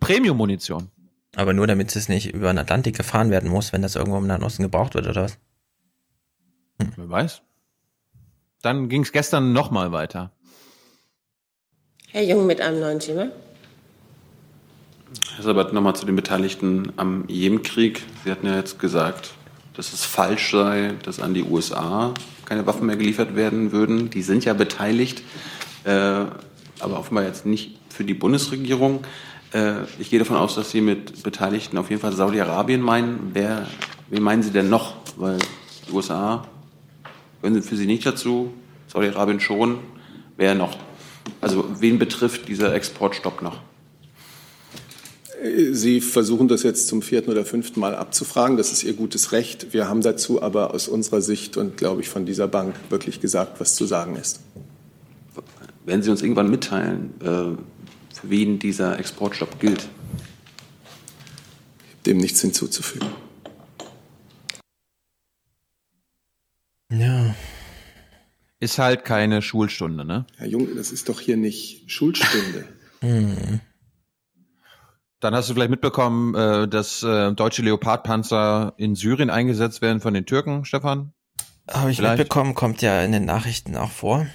Premium-Munition. 0.00 0.90
Aber 1.36 1.52
nur 1.52 1.66
damit 1.66 1.94
es 1.94 2.08
nicht 2.08 2.32
über 2.32 2.50
den 2.50 2.58
Atlantik 2.58 2.96
gefahren 2.96 3.30
werden 3.30 3.50
muss, 3.50 3.74
wenn 3.74 3.82
das 3.82 3.96
irgendwo 3.96 4.16
im 4.16 4.26
Nahen 4.26 4.42
Osten 4.42 4.62
gebraucht 4.62 4.94
wird, 4.94 5.06
oder 5.08 5.24
was? 5.24 5.38
Wer 6.78 7.10
weiß. 7.10 7.42
Dann 8.62 8.88
ging 8.88 9.02
es 9.02 9.12
gestern 9.12 9.52
nochmal 9.52 9.92
weiter. 9.92 10.32
Herr 12.08 12.24
Jung 12.24 12.46
mit 12.46 12.62
einem 12.62 12.80
neuen 12.80 12.98
Thema. 12.98 13.30
Herr 15.36 15.44
Sabat, 15.44 15.74
nochmal 15.74 15.94
zu 15.96 16.06
den 16.06 16.16
Beteiligten 16.16 16.94
am 16.96 17.28
Jemenkrieg. 17.28 18.02
Sie 18.24 18.30
hatten 18.30 18.46
ja 18.46 18.56
jetzt 18.56 18.78
gesagt, 18.78 19.34
dass 19.78 19.92
es 19.92 20.04
falsch 20.04 20.50
sei, 20.50 20.94
dass 21.04 21.20
an 21.20 21.34
die 21.34 21.44
USA 21.44 22.12
keine 22.44 22.66
Waffen 22.66 22.86
mehr 22.86 22.96
geliefert 22.96 23.36
werden 23.36 23.70
würden. 23.70 24.10
Die 24.10 24.22
sind 24.22 24.44
ja 24.44 24.52
beteiligt, 24.52 25.22
äh, 25.84 25.90
aber 26.80 26.98
offenbar 26.98 27.22
jetzt 27.22 27.46
nicht 27.46 27.78
für 27.88 28.02
die 28.02 28.14
Bundesregierung. 28.14 29.04
Äh, 29.54 29.84
ich 30.00 30.10
gehe 30.10 30.18
davon 30.18 30.36
aus, 30.36 30.56
dass 30.56 30.72
Sie 30.72 30.80
mit 30.80 31.22
Beteiligten 31.22 31.78
auf 31.78 31.90
jeden 31.90 32.02
Fall 32.02 32.12
Saudi-Arabien 32.12 32.80
meinen. 32.80 33.30
Wer, 33.34 33.68
wen 34.08 34.20
meinen 34.20 34.42
Sie 34.42 34.50
denn 34.50 34.68
noch? 34.68 34.96
Weil 35.16 35.38
die 35.88 35.92
USA 35.92 36.44
gehören 37.40 37.62
für 37.62 37.76
Sie 37.76 37.86
nicht 37.86 38.04
dazu, 38.04 38.52
Saudi-Arabien 38.88 39.38
schon. 39.38 39.78
Wer 40.36 40.56
noch? 40.56 40.76
Also 41.40 41.64
wen 41.78 42.00
betrifft 42.00 42.48
dieser 42.48 42.74
Exportstopp 42.74 43.42
noch? 43.42 43.60
Sie 45.70 46.00
versuchen 46.00 46.48
das 46.48 46.64
jetzt 46.64 46.88
zum 46.88 47.00
vierten 47.00 47.30
oder 47.30 47.44
fünften 47.44 47.78
Mal 47.78 47.94
abzufragen. 47.94 48.56
Das 48.56 48.72
ist 48.72 48.82
Ihr 48.82 48.94
gutes 48.94 49.30
Recht. 49.30 49.72
Wir 49.72 49.88
haben 49.88 50.00
dazu 50.00 50.42
aber 50.42 50.74
aus 50.74 50.88
unserer 50.88 51.20
Sicht 51.20 51.56
und, 51.56 51.76
glaube 51.76 52.00
ich, 52.00 52.08
von 52.08 52.26
dieser 52.26 52.48
Bank 52.48 52.74
wirklich 52.90 53.20
gesagt, 53.20 53.60
was 53.60 53.76
zu 53.76 53.86
sagen 53.86 54.16
ist. 54.16 54.40
Werden 55.86 56.02
Sie 56.02 56.10
uns 56.10 56.22
irgendwann 56.22 56.50
mitteilen, 56.50 57.14
äh, 57.20 58.16
für 58.16 58.30
wen 58.30 58.58
dieser 58.58 58.98
Exportstopp 58.98 59.60
gilt? 59.60 59.88
Dem 62.04 62.18
nichts 62.18 62.40
hinzuzufügen. 62.40 63.08
Ja. 66.90 67.34
Ist 68.60 68.78
halt 68.78 69.04
keine 69.04 69.40
Schulstunde, 69.40 70.04
ne? 70.04 70.26
Herr 70.36 70.48
Jung, 70.48 70.74
das 70.74 70.90
ist 70.90 71.08
doch 71.08 71.20
hier 71.20 71.36
nicht 71.36 71.90
Schulstunde. 71.90 72.64
Hm. 73.00 73.60
Dann 75.20 75.34
hast 75.34 75.48
du 75.48 75.54
vielleicht 75.54 75.70
mitbekommen, 75.70 76.34
äh, 76.34 76.68
dass 76.68 77.02
äh, 77.02 77.32
deutsche 77.32 77.62
Leopardpanzer 77.62 78.74
in 78.76 78.94
Syrien 78.94 79.30
eingesetzt 79.30 79.82
werden 79.82 80.00
von 80.00 80.14
den 80.14 80.26
Türken, 80.26 80.64
Stefan? 80.64 81.12
Habe 81.68 81.90
ich 81.90 81.96
vielleicht. 81.96 82.18
mitbekommen, 82.18 82.54
kommt 82.54 82.82
ja 82.82 83.02
in 83.02 83.12
den 83.12 83.24
Nachrichten 83.24 83.76
auch 83.76 83.90
vor. 83.90 84.26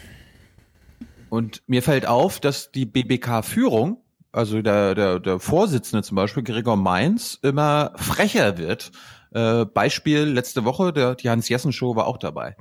Und 1.30 1.64
mir 1.68 1.82
fällt 1.82 2.06
auf, 2.06 2.40
dass 2.40 2.72
die 2.72 2.86
BBK-Führung, 2.86 4.04
also 4.32 4.62
der, 4.62 4.94
der, 4.94 5.20
der 5.20 5.40
Vorsitzende 5.40 6.04
zum 6.04 6.16
Beispiel, 6.16 6.44
Gregor 6.44 6.76
Mainz, 6.76 7.40
immer 7.42 7.94
frecher 7.96 8.58
wird. 8.58 8.92
Äh, 9.32 9.66
Beispiel 9.66 10.24
letzte 10.24 10.66
Woche, 10.66 10.94
der, 10.94 11.16
die 11.16 11.30
Hans-Jessen-Show 11.30 11.96
war 11.96 12.08
auch 12.08 12.18
dabei. 12.18 12.56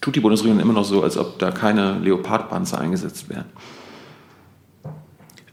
Tut 0.00 0.16
die 0.16 0.20
Bundesregierung 0.20 0.60
immer 0.60 0.72
noch 0.72 0.84
so, 0.84 1.04
als 1.04 1.16
ob 1.16 1.38
da 1.38 1.52
keine 1.52 1.98
Leopardpanzer 2.00 2.80
eingesetzt 2.80 3.28
werden? 3.28 3.52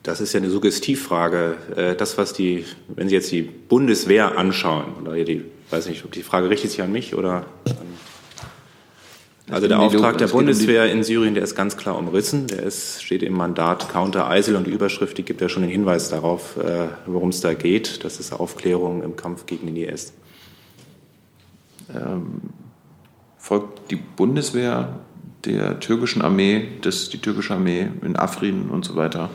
Das 0.09 0.21
ist 0.21 0.33
ja 0.33 0.39
eine 0.39 0.49
Suggestivfrage. 0.49 1.57
Äh, 1.75 1.95
das, 1.95 2.17
was 2.17 2.33
die, 2.33 2.65
wenn 2.87 3.07
Sie 3.09 3.13
jetzt 3.13 3.31
die 3.31 3.43
Bundeswehr 3.43 4.39
anschauen, 4.39 4.85
oder 5.05 5.13
die, 5.23 5.45
weiß 5.69 5.87
nicht, 5.87 6.03
ob 6.03 6.11
die 6.11 6.23
Frage 6.23 6.49
richtet 6.49 6.71
sich 6.71 6.81
an 6.81 6.91
mich 6.91 7.13
oder 7.13 7.45
an 7.65 7.75
also 9.51 9.67
der 9.67 9.79
Auftrag 9.79 10.17
der 10.17 10.27
Bundeswehr 10.27 10.91
in 10.91 11.03
Syrien, 11.03 11.33
der 11.35 11.43
ist 11.43 11.55
ganz 11.55 11.77
klar 11.77 11.97
umrissen. 11.97 12.47
Der 12.47 12.63
ist, 12.63 13.03
steht 13.03 13.21
im 13.21 13.33
Mandat 13.33 13.89
Counter 13.89 14.35
ISIL 14.35 14.55
und 14.55 14.65
die 14.65 14.71
Überschrift, 14.71 15.17
die 15.17 15.23
gibt 15.23 15.41
ja 15.41 15.49
schon 15.49 15.61
den 15.61 15.71
Hinweis 15.71 16.09
darauf, 16.09 16.57
äh, 16.57 16.87
worum 17.05 17.29
es 17.29 17.41
da 17.41 17.53
geht. 17.53 18.03
Das 18.03 18.19
ist 18.19 18.33
Aufklärung 18.33 19.03
im 19.03 19.15
Kampf 19.15 19.45
gegen 19.45 19.67
den 19.67 19.75
IS. 19.75 20.13
Ähm, 21.93 22.41
folgt 23.37 23.91
die 23.91 23.95
Bundeswehr 23.95 24.99
der 25.45 25.79
türkischen 25.79 26.23
Armee, 26.23 26.67
das 26.81 27.09
die 27.09 27.19
türkische 27.19 27.53
Armee 27.53 27.87
in 28.03 28.15
Afrin 28.15 28.69
und 28.69 28.85
so 28.85 28.95
weiter 28.95 29.29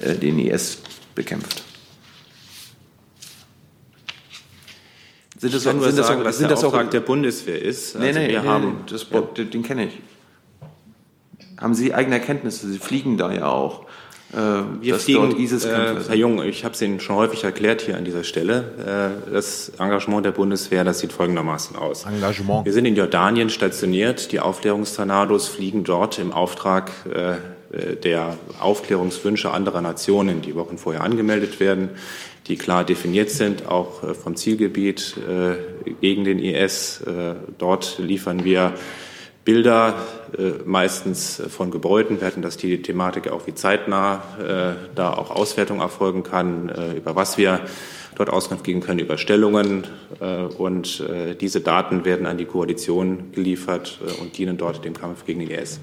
den 0.00 0.38
IS 0.38 0.78
bekämpft. 1.14 1.62
Sind 5.38 5.52
das, 5.52 5.62
sind 5.64 5.82
das, 5.82 6.06
sagen, 6.06 6.24
was 6.24 6.38
sind 6.38 6.48
der 6.48 6.56
das 6.56 6.64
Auftrag 6.64 6.86
auch, 6.86 6.90
der 6.90 7.00
Bundeswehr 7.00 7.60
ist? 7.60 7.94
Also 7.94 8.06
nee, 8.06 8.12
nee, 8.12 8.28
wir 8.28 8.42
nee, 8.42 8.48
haben, 8.48 8.84
das, 8.90 9.06
ja. 9.10 9.20
den 9.20 9.62
kenne 9.62 9.86
ich. 9.86 10.00
Haben 11.60 11.74
Sie 11.74 11.92
eigene 11.92 12.16
Erkenntnisse? 12.16 12.68
Sie 12.68 12.78
fliegen 12.78 13.18
da 13.18 13.32
ja 13.32 13.48
auch. 13.48 13.84
Äh, 14.32 14.36
wir 14.80 14.96
fliegen, 14.96 15.36
ISIS 15.38 15.64
äh, 15.64 15.96
Herr 16.08 16.14
Jung, 16.14 16.42
ich 16.42 16.64
habe 16.64 16.74
es 16.74 16.82
Ihnen 16.82 17.00
schon 17.00 17.16
häufig 17.16 17.44
erklärt 17.44 17.82
hier 17.82 17.96
an 17.96 18.04
dieser 18.04 18.24
Stelle. 18.24 19.18
Äh, 19.28 19.32
das 19.32 19.72
Engagement 19.78 20.24
der 20.24 20.32
Bundeswehr, 20.32 20.84
das 20.84 21.00
sieht 21.00 21.12
folgendermaßen 21.12 21.76
aus. 21.76 22.04
Engagement. 22.04 22.64
Wir 22.64 22.72
sind 22.72 22.86
in 22.86 22.96
Jordanien 22.96 23.50
stationiert. 23.50 24.32
Die 24.32 24.40
Aufklärungstornados 24.40 25.48
fliegen 25.48 25.84
dort 25.84 26.18
im 26.18 26.32
Auftrag 26.32 26.90
äh, 27.08 27.32
äh, 27.32 27.36
der 27.70 28.36
Aufklärungswünsche 28.60 29.50
anderer 29.50 29.80
Nationen, 29.80 30.40
die 30.42 30.54
Wochen 30.54 30.78
vorher 30.78 31.02
angemeldet 31.02 31.60
werden, 31.60 31.90
die 32.46 32.56
klar 32.56 32.84
definiert 32.84 33.30
sind, 33.30 33.66
auch 33.66 34.02
äh, 34.02 34.14
vom 34.14 34.36
Zielgebiet 34.36 35.16
äh, 35.16 35.92
gegen 36.00 36.24
den 36.24 36.38
IS. 36.38 37.02
Dort 37.58 37.98
liefern 37.98 38.44
wir 38.44 38.74
Bilder, 39.44 39.94
meistens 40.64 41.40
von 41.48 41.70
Gebäuden. 41.70 42.20
Wir 42.20 42.26
hatten 42.26 42.42
das 42.42 42.56
die 42.56 42.82
Thematik 42.82 43.28
auch, 43.28 43.46
wie 43.46 43.54
zeitnah 43.54 44.22
da 44.96 45.12
auch 45.12 45.30
Auswertung 45.30 45.78
erfolgen 45.78 46.24
kann, 46.24 46.68
über 46.96 47.14
was 47.14 47.38
wir 47.38 47.60
dort 48.16 48.28
Auskunft 48.28 48.64
geben 48.64 48.80
können, 48.80 48.98
über 48.98 49.18
Stellungen. 49.18 49.84
Und 50.58 51.04
diese 51.40 51.60
Daten 51.60 52.04
werden 52.04 52.26
an 52.26 52.38
die 52.38 52.46
Koalition 52.46 53.30
geliefert 53.32 54.00
und 54.20 54.36
dienen 54.36 54.56
dort 54.58 54.84
dem 54.84 54.94
Kampf 54.94 55.24
gegen 55.24 55.38
den 55.38 55.50
IS. 55.50 55.78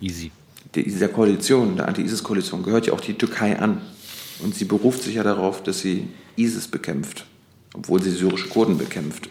Easy 0.00 0.30
dieser 0.74 1.08
Koalition, 1.08 1.76
der 1.76 1.88
Anti-ISIS-Koalition, 1.88 2.62
gehört 2.62 2.86
ja 2.86 2.92
auch 2.92 3.00
die 3.00 3.14
Türkei 3.14 3.58
an. 3.58 3.80
Und 4.42 4.54
sie 4.54 4.64
beruft 4.64 5.02
sich 5.02 5.14
ja 5.14 5.22
darauf, 5.22 5.62
dass 5.62 5.80
sie 5.80 6.08
ISIS 6.36 6.68
bekämpft, 6.68 7.24
obwohl 7.74 8.02
sie 8.02 8.10
syrische 8.10 8.48
Kurden 8.48 8.76
bekämpft. 8.76 9.30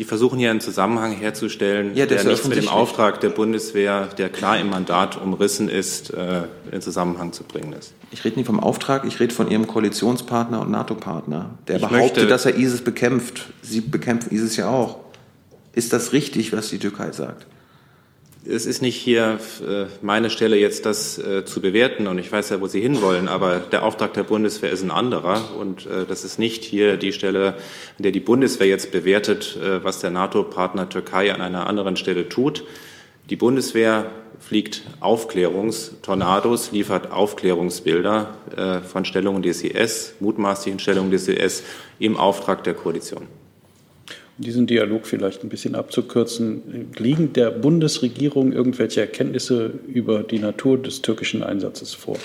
Sie 0.00 0.04
versuchen 0.04 0.38
hier 0.38 0.50
einen 0.50 0.60
Zusammenhang 0.60 1.12
herzustellen, 1.12 1.94
ja, 1.94 2.06
der 2.06 2.24
nichts 2.24 2.48
mit 2.48 2.56
dem 2.56 2.68
Auftrag 2.68 3.20
der 3.20 3.28
Bundeswehr, 3.28 4.06
der 4.16 4.30
klar 4.30 4.58
im 4.58 4.70
Mandat 4.70 5.20
umrissen 5.20 5.68
ist, 5.68 6.14
äh, 6.14 6.44
in 6.72 6.80
Zusammenhang 6.80 7.34
zu 7.34 7.44
bringen 7.44 7.74
ist. 7.74 7.92
Ich 8.10 8.24
rede 8.24 8.36
nicht 8.36 8.46
vom 8.46 8.60
Auftrag, 8.60 9.04
ich 9.04 9.20
rede 9.20 9.34
von 9.34 9.50
Ihrem 9.50 9.66
Koalitionspartner 9.66 10.62
und 10.62 10.70
NATO-Partner, 10.70 11.50
der 11.68 11.76
ich 11.76 11.82
behauptet, 11.82 12.00
möchte, 12.00 12.26
dass 12.26 12.46
er 12.46 12.56
ISIS 12.56 12.80
bekämpft. 12.80 13.52
Sie 13.60 13.82
bekämpfen 13.82 14.32
ISIS 14.32 14.56
ja 14.56 14.70
auch. 14.70 15.00
Ist 15.74 15.92
das 15.92 16.14
richtig, 16.14 16.52
was 16.54 16.70
die 16.70 16.78
Türkei 16.78 17.12
sagt? 17.12 17.46
Es 18.46 18.66
ist 18.66 18.80
nicht 18.80 18.96
hier 18.96 19.38
äh, 19.66 19.86
meine 20.02 20.30
Stelle, 20.30 20.56
jetzt 20.56 20.86
das 20.86 21.18
äh, 21.18 21.44
zu 21.44 21.60
bewerten, 21.60 22.06
und 22.06 22.18
ich 22.18 22.32
weiß 22.32 22.50
ja, 22.50 22.60
wo 22.60 22.66
Sie 22.66 22.80
hinwollen, 22.80 23.28
aber 23.28 23.58
der 23.58 23.82
Auftrag 23.84 24.14
der 24.14 24.22
Bundeswehr 24.22 24.70
ist 24.70 24.82
ein 24.82 24.90
anderer, 24.90 25.56
und 25.58 25.86
äh, 25.86 26.06
das 26.08 26.24
ist 26.24 26.38
nicht 26.38 26.64
hier 26.64 26.96
die 26.96 27.12
Stelle, 27.12 27.54
an 27.98 28.02
der 28.02 28.12
die 28.12 28.20
Bundeswehr 28.20 28.66
jetzt 28.66 28.92
bewertet, 28.92 29.58
was 29.82 30.00
der 30.00 30.10
NATO-Partner 30.10 30.88
Türkei 30.88 31.32
an 31.32 31.40
einer 31.40 31.66
anderen 31.66 31.96
Stelle 31.96 32.28
tut. 32.28 32.64
Die 33.28 33.36
Bundeswehr 33.36 34.10
fliegt 34.38 34.82
Aufklärungstornados, 35.00 36.72
liefert 36.72 37.12
Aufklärungsbilder 37.12 38.82
von 38.90 39.04
Stellungen 39.04 39.42
des 39.42 39.62
IS, 39.62 40.14
mutmaßlichen 40.20 40.78
Stellungen 40.78 41.10
des 41.10 41.28
IS 41.28 41.62
im 41.98 42.16
Auftrag 42.16 42.64
der 42.64 42.74
Koalition 42.74 43.39
diesen 44.40 44.66
Dialog 44.66 45.06
vielleicht 45.06 45.42
ein 45.42 45.48
bisschen 45.48 45.74
abzukürzen, 45.74 46.92
liegen 46.96 47.32
der 47.32 47.50
Bundesregierung 47.50 48.52
irgendwelche 48.52 49.00
Erkenntnisse 49.00 49.66
über 49.86 50.22
die 50.22 50.38
Natur 50.38 50.80
des 50.80 51.02
türkischen 51.02 51.42
Einsatzes 51.42 51.94
vor? 51.94 52.18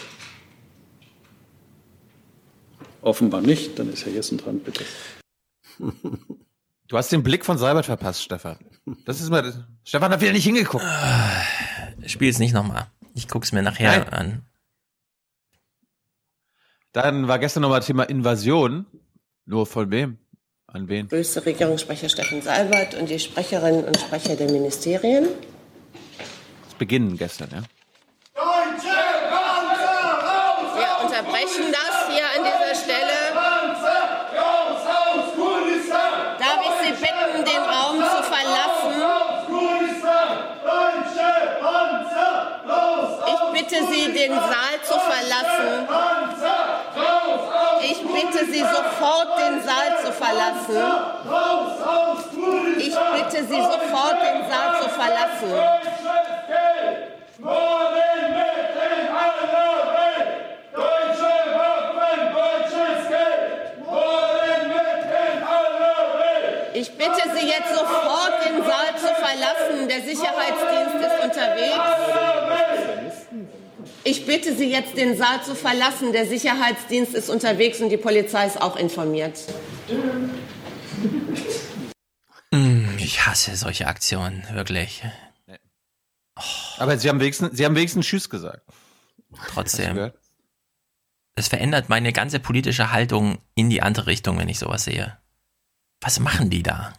Offenbar 3.01 3.41
nicht, 3.41 3.77
dann 3.77 3.91
ist 3.93 4.05
Herr 4.05 4.13
Jessen 4.13 4.37
dran, 4.37 4.59
bitte. 4.59 4.83
Du 6.87 6.97
hast 6.97 7.11
den 7.11 7.23
Blick 7.23 7.45
von 7.45 7.57
Seibert 7.57 7.85
verpasst, 7.85 8.23
Stefan. 8.23 8.57
Das 9.05 9.19
ist 9.19 9.29
mal. 9.29 9.67
Stefan 9.83 10.11
hat 10.11 10.21
wieder 10.21 10.33
nicht 10.33 10.43
hingeguckt. 10.43 10.85
Spiel 12.05 12.29
es 12.29 12.39
nicht 12.39 12.53
nochmal. 12.53 12.87
Ich 13.13 13.27
guck's 13.27 13.51
mir 13.51 13.63
nachher 13.63 13.99
Nein. 13.99 14.09
an. 14.09 14.41
Dann 16.91 17.27
war 17.27 17.39
gestern 17.39 17.61
nochmal 17.61 17.81
Thema 17.81 18.03
Invasion. 18.03 18.85
Nur 19.45 19.65
von 19.65 19.91
wem? 19.91 20.17
An 20.75 20.89
wen? 20.89 21.07
Grüße 21.07 21.45
Regierungssprecher 21.45 22.09
Steffen 22.09 22.41
Seibert 22.41 22.95
und 22.95 23.09
die 23.09 23.17
Sprecherinnen 23.17 23.85
und 23.85 23.97
Sprecher 23.97 24.35
der 24.35 24.51
Ministerien. 24.51 25.29
Das 26.65 26.73
Beginnen 26.73 27.17
gestern, 27.17 27.47
ja? 27.49 27.61
Deutsche 28.35 28.97
Panzer 29.29 30.19
raus 30.27 30.75
Wir 30.75 31.05
unterbrechen 31.05 31.71
das 31.71 31.95
hier 32.11 32.25
an 32.35 32.43
dieser 32.43 32.75
Stelle. 32.75 33.15
Panzer 33.33 34.01
raus 34.35 34.81
aus 34.85 35.35
Kurdistan! 35.35 36.35
Darf 36.39 36.59
ich 36.67 36.75
Sie 36.85 36.93
bitten, 37.01 37.45
den 37.45 37.63
Raum 37.63 37.95
zu 37.95 38.21
verlassen? 38.23 38.75
Ich 43.27 43.61
bitte 43.61 43.77
Sie, 43.93 44.11
den 44.11 44.33
Saal 44.33 44.75
zu 44.83 44.99
verlassen. 44.99 45.87
Ich 48.17 48.23
bitte 48.23 48.45
Sie 48.45 48.61
sofort, 48.61 49.37
den 49.39 49.61
Saal 49.61 49.97
zu 50.05 50.11
verlassen. 50.13 50.77
Ich 52.77 52.95
bitte 52.95 53.43
Sie 53.43 53.61
sofort, 53.61 54.17
den 54.21 54.49
Saal 54.49 54.81
zu 54.81 54.89
verlassen. 54.89 55.53
Ich 66.73 66.97
bitte 66.97 67.29
Sie 67.35 67.47
jetzt 67.47 67.69
sofort, 67.69 68.33
den 68.45 68.63
Saal 68.63 68.95
zu 68.97 69.07
verlassen. 69.07 69.87
Der 69.87 70.01
Sicherheitsdienst 70.01 70.95
ist 71.05 71.23
unterwegs. 71.23 72.84
Ich 74.07 74.27
bitte 74.27 74.55
Sie 74.55 74.69
jetzt, 74.69 74.95
den 74.97 75.17
Saal 75.17 75.43
zu 75.43 75.55
verlassen. 75.55 76.13
Der 76.13 76.27
Sicherheitsdienst 76.27 77.15
ist 77.15 77.27
unterwegs 77.27 77.81
und 77.81 77.89
die 77.89 77.97
Polizei 77.97 78.45
ist 78.45 78.61
auch 78.61 78.75
informiert. 78.75 79.39
Hm, 82.53 82.97
ich 82.99 83.25
hasse 83.25 83.55
solche 83.55 83.87
Aktionen, 83.87 84.45
wirklich. 84.51 85.03
Oh. 86.37 86.41
Aber 86.77 86.99
Sie 86.99 87.09
haben 87.09 87.19
wenigstens, 87.19 87.57
Sie 87.57 87.65
haben 87.65 87.75
wenigstens 87.75 88.05
Tschüss 88.05 88.29
gesagt. 88.29 88.61
Trotzdem. 89.47 90.11
Es 91.33 91.47
verändert 91.47 91.89
meine 91.89 92.13
ganze 92.13 92.39
politische 92.39 92.91
Haltung 92.91 93.39
in 93.55 93.71
die 93.71 93.81
andere 93.81 94.05
Richtung, 94.05 94.37
wenn 94.37 94.49
ich 94.49 94.59
sowas 94.59 94.83
sehe. 94.83 95.17
Was 95.99 96.19
machen 96.19 96.51
die 96.51 96.61
da? 96.61 96.93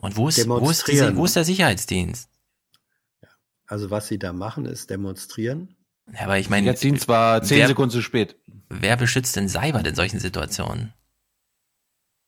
Und 0.00 0.16
wo 0.16 0.28
ist, 0.28 0.48
wo 0.48 0.70
ist, 0.70 0.88
diese, 0.88 1.14
wo 1.16 1.26
ist 1.26 1.36
der 1.36 1.44
Sicherheitsdienst? 1.44 2.30
Also 3.66 3.90
was 3.90 4.08
sie 4.08 4.18
da 4.18 4.32
machen, 4.32 4.64
ist 4.66 4.90
demonstrieren. 4.90 5.76
Ja, 6.12 6.20
aber 6.22 6.38
ich 6.38 6.48
meine, 6.48 6.66
jetzt 6.66 6.80
sind 6.80 7.00
zwar 7.00 7.42
zehn 7.42 7.58
wer, 7.58 7.68
Sekunden 7.68 7.90
zu 7.90 8.02
spät. 8.02 8.36
Wer 8.68 8.96
beschützt 8.96 9.34
denn 9.34 9.48
Seibert 9.48 9.86
in 9.86 9.94
solchen 9.94 10.20
Situationen? 10.20 10.92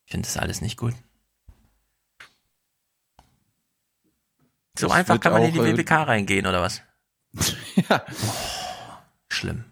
Ich 0.06 0.12
finde 0.12 0.26
das 0.26 0.36
alles 0.36 0.60
nicht 0.60 0.76
gut. 0.76 0.94
So 4.78 4.90
einfach 4.90 5.20
kann 5.20 5.32
man 5.32 5.42
in 5.42 5.52
die 5.52 5.60
WBK 5.60 5.90
äh, 5.90 5.94
reingehen, 5.94 6.46
oder 6.46 6.62
was? 6.62 6.82
ja. 7.88 8.04
Oh, 8.06 8.96
schlimm. 9.28 9.64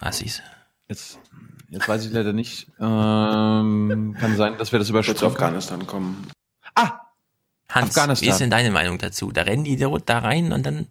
Assis. 0.00 0.42
Jetzt, 0.88 1.20
jetzt 1.68 1.88
weiß 1.88 2.04
ich 2.06 2.12
leider 2.12 2.32
nicht. 2.32 2.68
Ähm, 2.80 4.16
kann 4.18 4.36
sein, 4.36 4.58
dass 4.58 4.72
wir 4.72 4.78
das 4.78 4.88
überspringen. 4.88 5.16
Jetzt 5.16 5.24
Afghanistan 5.24 5.86
kommen. 5.86 6.28
Ah! 6.74 7.09
Hans, 7.70 7.90
Afghanistan. 7.90 8.26
wie 8.26 8.30
ist 8.30 8.40
denn 8.40 8.50
deine 8.50 8.70
Meinung 8.70 8.98
dazu? 8.98 9.30
Da 9.32 9.42
rennen 9.42 9.64
die 9.64 9.76
da 9.76 10.18
rein 10.18 10.52
und 10.52 10.66
dann. 10.66 10.86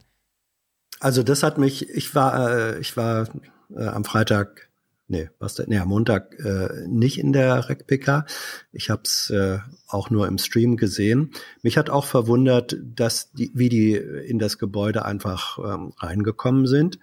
Also 1.00 1.24
das 1.24 1.44
hat 1.44 1.58
mich, 1.58 1.90
ich 1.90 2.14
war, 2.16 2.52
äh, 2.52 2.80
ich 2.80 2.98
war 2.98 3.28
äh, 3.76 3.86
am 3.88 4.04
Freitag, 4.04 4.70
nee, 5.08 5.30
was 5.40 5.58
nee, 5.68 5.78
am 5.78 5.88
Montag 5.88 6.34
äh, 6.40 6.88
nicht 6.88 7.20
in 7.20 7.32
der 7.32 7.70
RecPK. 7.70 8.26
Ich 8.72 8.90
habe 8.90 9.04
es 9.04 9.30
äh, 9.30 9.60
auch 9.88 10.10
nur 10.10 10.28
im 10.28 10.38
Stream 10.38 10.78
gesehen. 10.78 11.32
Mich 11.62 11.78
hat 11.78 11.90
auch 11.90 12.06
verwundert, 12.06 12.76
dass 12.82 13.32
die, 13.32 13.52
wie 13.54 13.70
die 13.70 13.94
in 13.94 14.40
das 14.40 14.58
Gebäude 14.58 15.06
einfach 15.06 15.58
ähm, 15.60 15.94
reingekommen 15.98 16.68
sind 16.68 17.00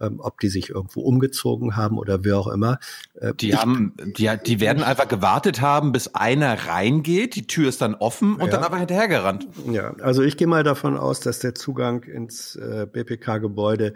ähm, 0.00 0.20
ob 0.20 0.40
die 0.40 0.48
sich 0.48 0.70
irgendwo 0.70 1.00
umgezogen 1.00 1.76
haben 1.76 1.98
oder 1.98 2.24
wie 2.24 2.32
auch 2.32 2.48
immer. 2.48 2.78
Äh, 3.14 3.34
die 3.34 3.50
ich, 3.50 3.56
haben, 3.56 3.94
die, 4.16 4.30
die 4.44 4.60
werden 4.60 4.82
einfach 4.82 5.08
gewartet 5.08 5.60
haben, 5.60 5.92
bis 5.92 6.14
einer 6.14 6.66
reingeht, 6.66 7.34
die 7.36 7.46
Tür 7.46 7.68
ist 7.68 7.80
dann 7.82 7.94
offen 7.94 8.34
und 8.34 8.46
ja. 8.46 8.48
dann 8.48 8.64
aber 8.64 8.78
hinterhergerannt. 8.78 9.46
Ja, 9.70 9.94
also 10.00 10.22
ich 10.22 10.36
gehe 10.36 10.46
mal 10.46 10.62
davon 10.62 10.96
aus, 10.96 11.20
dass 11.20 11.38
der 11.38 11.54
Zugang 11.54 12.02
ins 12.02 12.56
äh, 12.56 12.86
BPK-Gebäude 12.90 13.94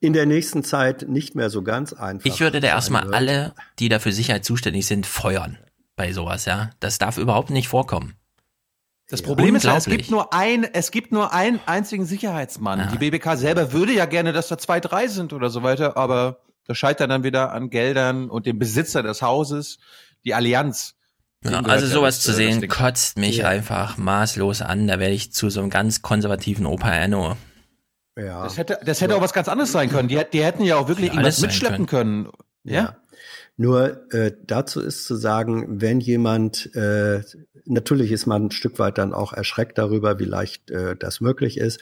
in 0.00 0.12
der 0.12 0.26
nächsten 0.26 0.64
Zeit 0.64 1.08
nicht 1.08 1.34
mehr 1.34 1.50
so 1.50 1.62
ganz 1.62 1.92
einfach 1.92 2.26
Ich 2.26 2.40
würde 2.40 2.60
da 2.60 2.68
erstmal 2.68 3.04
wird. 3.04 3.14
alle, 3.14 3.54
die 3.78 3.88
da 3.88 3.98
für 3.98 4.12
Sicherheit 4.12 4.44
zuständig 4.44 4.86
sind, 4.86 5.06
feuern 5.06 5.58
bei 5.96 6.12
sowas, 6.12 6.44
ja. 6.44 6.70
Das 6.80 6.98
darf 6.98 7.18
überhaupt 7.18 7.50
nicht 7.50 7.68
vorkommen. 7.68 8.14
Das 9.08 9.22
Problem 9.22 9.56
ist 9.56 9.64
ja, 9.64 9.76
es 9.76 9.86
gibt 9.86 10.10
nur 10.10 10.34
ein, 10.34 10.64
es 10.64 10.90
gibt 10.90 11.12
nur 11.12 11.32
einen 11.32 11.60
einzigen 11.64 12.04
Sicherheitsmann. 12.04 12.78
Ja. 12.78 12.86
Die 12.86 12.98
BBK 12.98 13.36
selber 13.36 13.72
würde 13.72 13.92
ja 13.92 14.04
gerne, 14.04 14.32
dass 14.32 14.48
da 14.48 14.58
zwei, 14.58 14.80
drei 14.80 15.08
sind 15.08 15.32
oder 15.32 15.48
so 15.48 15.62
weiter, 15.62 15.96
aber 15.96 16.40
das 16.66 16.76
scheitert 16.76 17.10
dann 17.10 17.24
wieder 17.24 17.52
an 17.52 17.70
Geldern 17.70 18.28
und 18.28 18.44
dem 18.44 18.58
Besitzer 18.58 19.02
des 19.02 19.22
Hauses, 19.22 19.78
die 20.26 20.34
Allianz. 20.34 20.94
Ja, 21.42 21.60
also 21.60 21.86
sowas 21.86 22.20
zu 22.20 22.32
sehen, 22.32 22.66
kotzt 22.68 23.16
mich 23.16 23.38
ja. 23.38 23.48
einfach 23.48 23.96
maßlos 23.96 24.60
an. 24.60 24.88
Da 24.88 24.98
werde 24.98 25.14
ich 25.14 25.32
zu 25.32 25.48
so 25.48 25.60
einem 25.60 25.70
ganz 25.70 26.02
konservativen 26.02 26.66
Opa 26.66 26.92
Enno. 26.92 27.36
Ja. 28.16 28.42
Das 28.42 28.58
hätte, 28.58 28.78
das 28.84 29.00
hätte 29.00 29.16
auch 29.16 29.20
was 29.20 29.32
ganz 29.32 29.48
anderes 29.48 29.72
sein 29.72 29.88
können. 29.88 30.08
Die, 30.08 30.20
die 30.32 30.44
hätten 30.44 30.64
ja 30.64 30.76
auch 30.76 30.88
wirklich 30.88 31.10
irgendwas 31.10 31.40
mitschleppen 31.40 31.86
können. 31.86 32.24
können. 32.24 32.34
Ja. 32.64 32.96
Nur 33.58 34.12
äh, 34.14 34.32
dazu 34.46 34.80
ist 34.80 35.04
zu 35.04 35.16
sagen, 35.16 35.80
wenn 35.80 35.98
jemand, 35.98 36.74
äh, 36.76 37.22
natürlich 37.64 38.12
ist 38.12 38.26
man 38.26 38.46
ein 38.46 38.50
Stück 38.52 38.78
weit 38.78 38.98
dann 38.98 39.12
auch 39.12 39.32
erschreckt 39.32 39.78
darüber, 39.78 40.20
wie 40.20 40.24
leicht 40.24 40.70
äh, 40.70 40.94
das 40.96 41.20
möglich 41.20 41.58
ist. 41.58 41.80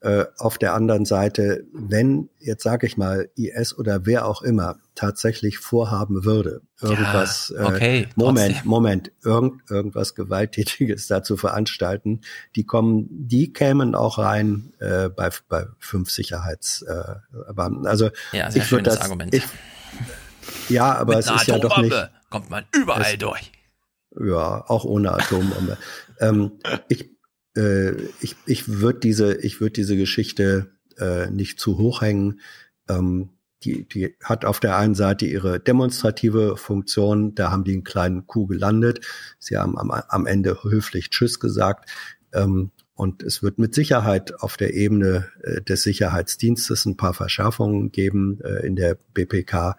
Äh, 0.00 0.24
auf 0.36 0.58
der 0.58 0.74
anderen 0.74 1.04
Seite, 1.04 1.64
wenn 1.72 2.28
jetzt 2.40 2.64
sage 2.64 2.88
ich 2.88 2.96
mal 2.96 3.30
IS 3.36 3.78
oder 3.78 4.04
wer 4.04 4.26
auch 4.26 4.42
immer 4.42 4.80
tatsächlich 4.96 5.58
vorhaben 5.58 6.24
würde, 6.24 6.62
irgendwas, 6.80 7.54
ja, 7.56 7.68
okay, 7.68 8.00
äh, 8.00 8.06
Moment, 8.16 8.54
trotzdem. 8.54 8.68
Moment, 8.68 9.12
irgend, 9.22 9.70
irgendwas 9.70 10.16
Gewalttätiges 10.16 11.06
da 11.06 11.22
zu 11.22 11.36
veranstalten, 11.36 12.22
die 12.56 12.64
kommen, 12.64 13.06
die 13.10 13.52
kämen 13.52 13.94
auch 13.94 14.18
rein 14.18 14.72
äh, 14.80 15.08
bei, 15.08 15.30
bei 15.48 15.66
fünf 15.78 16.10
Sicherheitsbeamten. 16.10 17.84
Äh, 17.84 17.88
also 17.88 18.10
ja, 18.32 18.50
ich 18.52 18.72
würde 18.72 18.82
das, 18.82 19.02
Argument. 19.02 19.32
Ich, 19.32 19.44
ja, 20.68 20.94
aber 20.94 21.16
Mit 21.16 21.24
es 21.26 21.30
ist 21.30 21.46
ja 21.46 21.58
doch 21.58 21.78
nicht. 21.78 21.94
Kommt 22.30 22.50
man 22.50 22.64
überall 22.74 23.12
es, 23.12 23.18
durch. 23.18 23.52
Ja, 24.18 24.64
auch 24.68 24.84
ohne 24.84 25.12
Atombombe. 25.12 25.78
ähm, 26.20 26.52
ich 26.88 27.12
äh, 27.56 27.92
ich, 28.20 28.36
ich 28.46 28.80
würde 28.80 29.00
diese, 29.00 29.34
ich 29.36 29.60
würde 29.60 29.72
diese 29.72 29.96
Geschichte 29.96 30.72
äh, 30.98 31.30
nicht 31.30 31.60
zu 31.60 31.78
hoch 31.78 32.02
hängen. 32.02 32.40
Ähm, 32.88 33.30
die, 33.64 33.86
die 33.86 34.16
hat 34.22 34.44
auf 34.44 34.58
der 34.58 34.76
einen 34.76 34.94
Seite 34.94 35.26
ihre 35.26 35.60
demonstrative 35.60 36.56
Funktion, 36.56 37.34
da 37.34 37.52
haben 37.52 37.64
die 37.64 37.72
einen 37.72 37.84
kleinen 37.84 38.26
Kuh 38.26 38.46
gelandet. 38.46 39.06
Sie 39.38 39.56
haben 39.56 39.78
am, 39.78 39.90
am 39.90 40.26
Ende 40.26 40.64
höflich 40.64 41.10
Tschüss 41.10 41.38
gesagt. 41.38 41.88
Ähm, 42.32 42.72
und 42.94 43.22
es 43.22 43.42
wird 43.42 43.58
mit 43.58 43.74
Sicherheit 43.74 44.40
auf 44.40 44.56
der 44.56 44.74
Ebene 44.74 45.28
äh, 45.42 45.62
des 45.62 45.82
Sicherheitsdienstes 45.82 46.84
ein 46.86 46.96
paar 46.96 47.14
Verschärfungen 47.14 47.90
geben 47.90 48.40
äh, 48.42 48.66
in 48.66 48.76
der 48.76 48.96
BPK. 49.14 49.76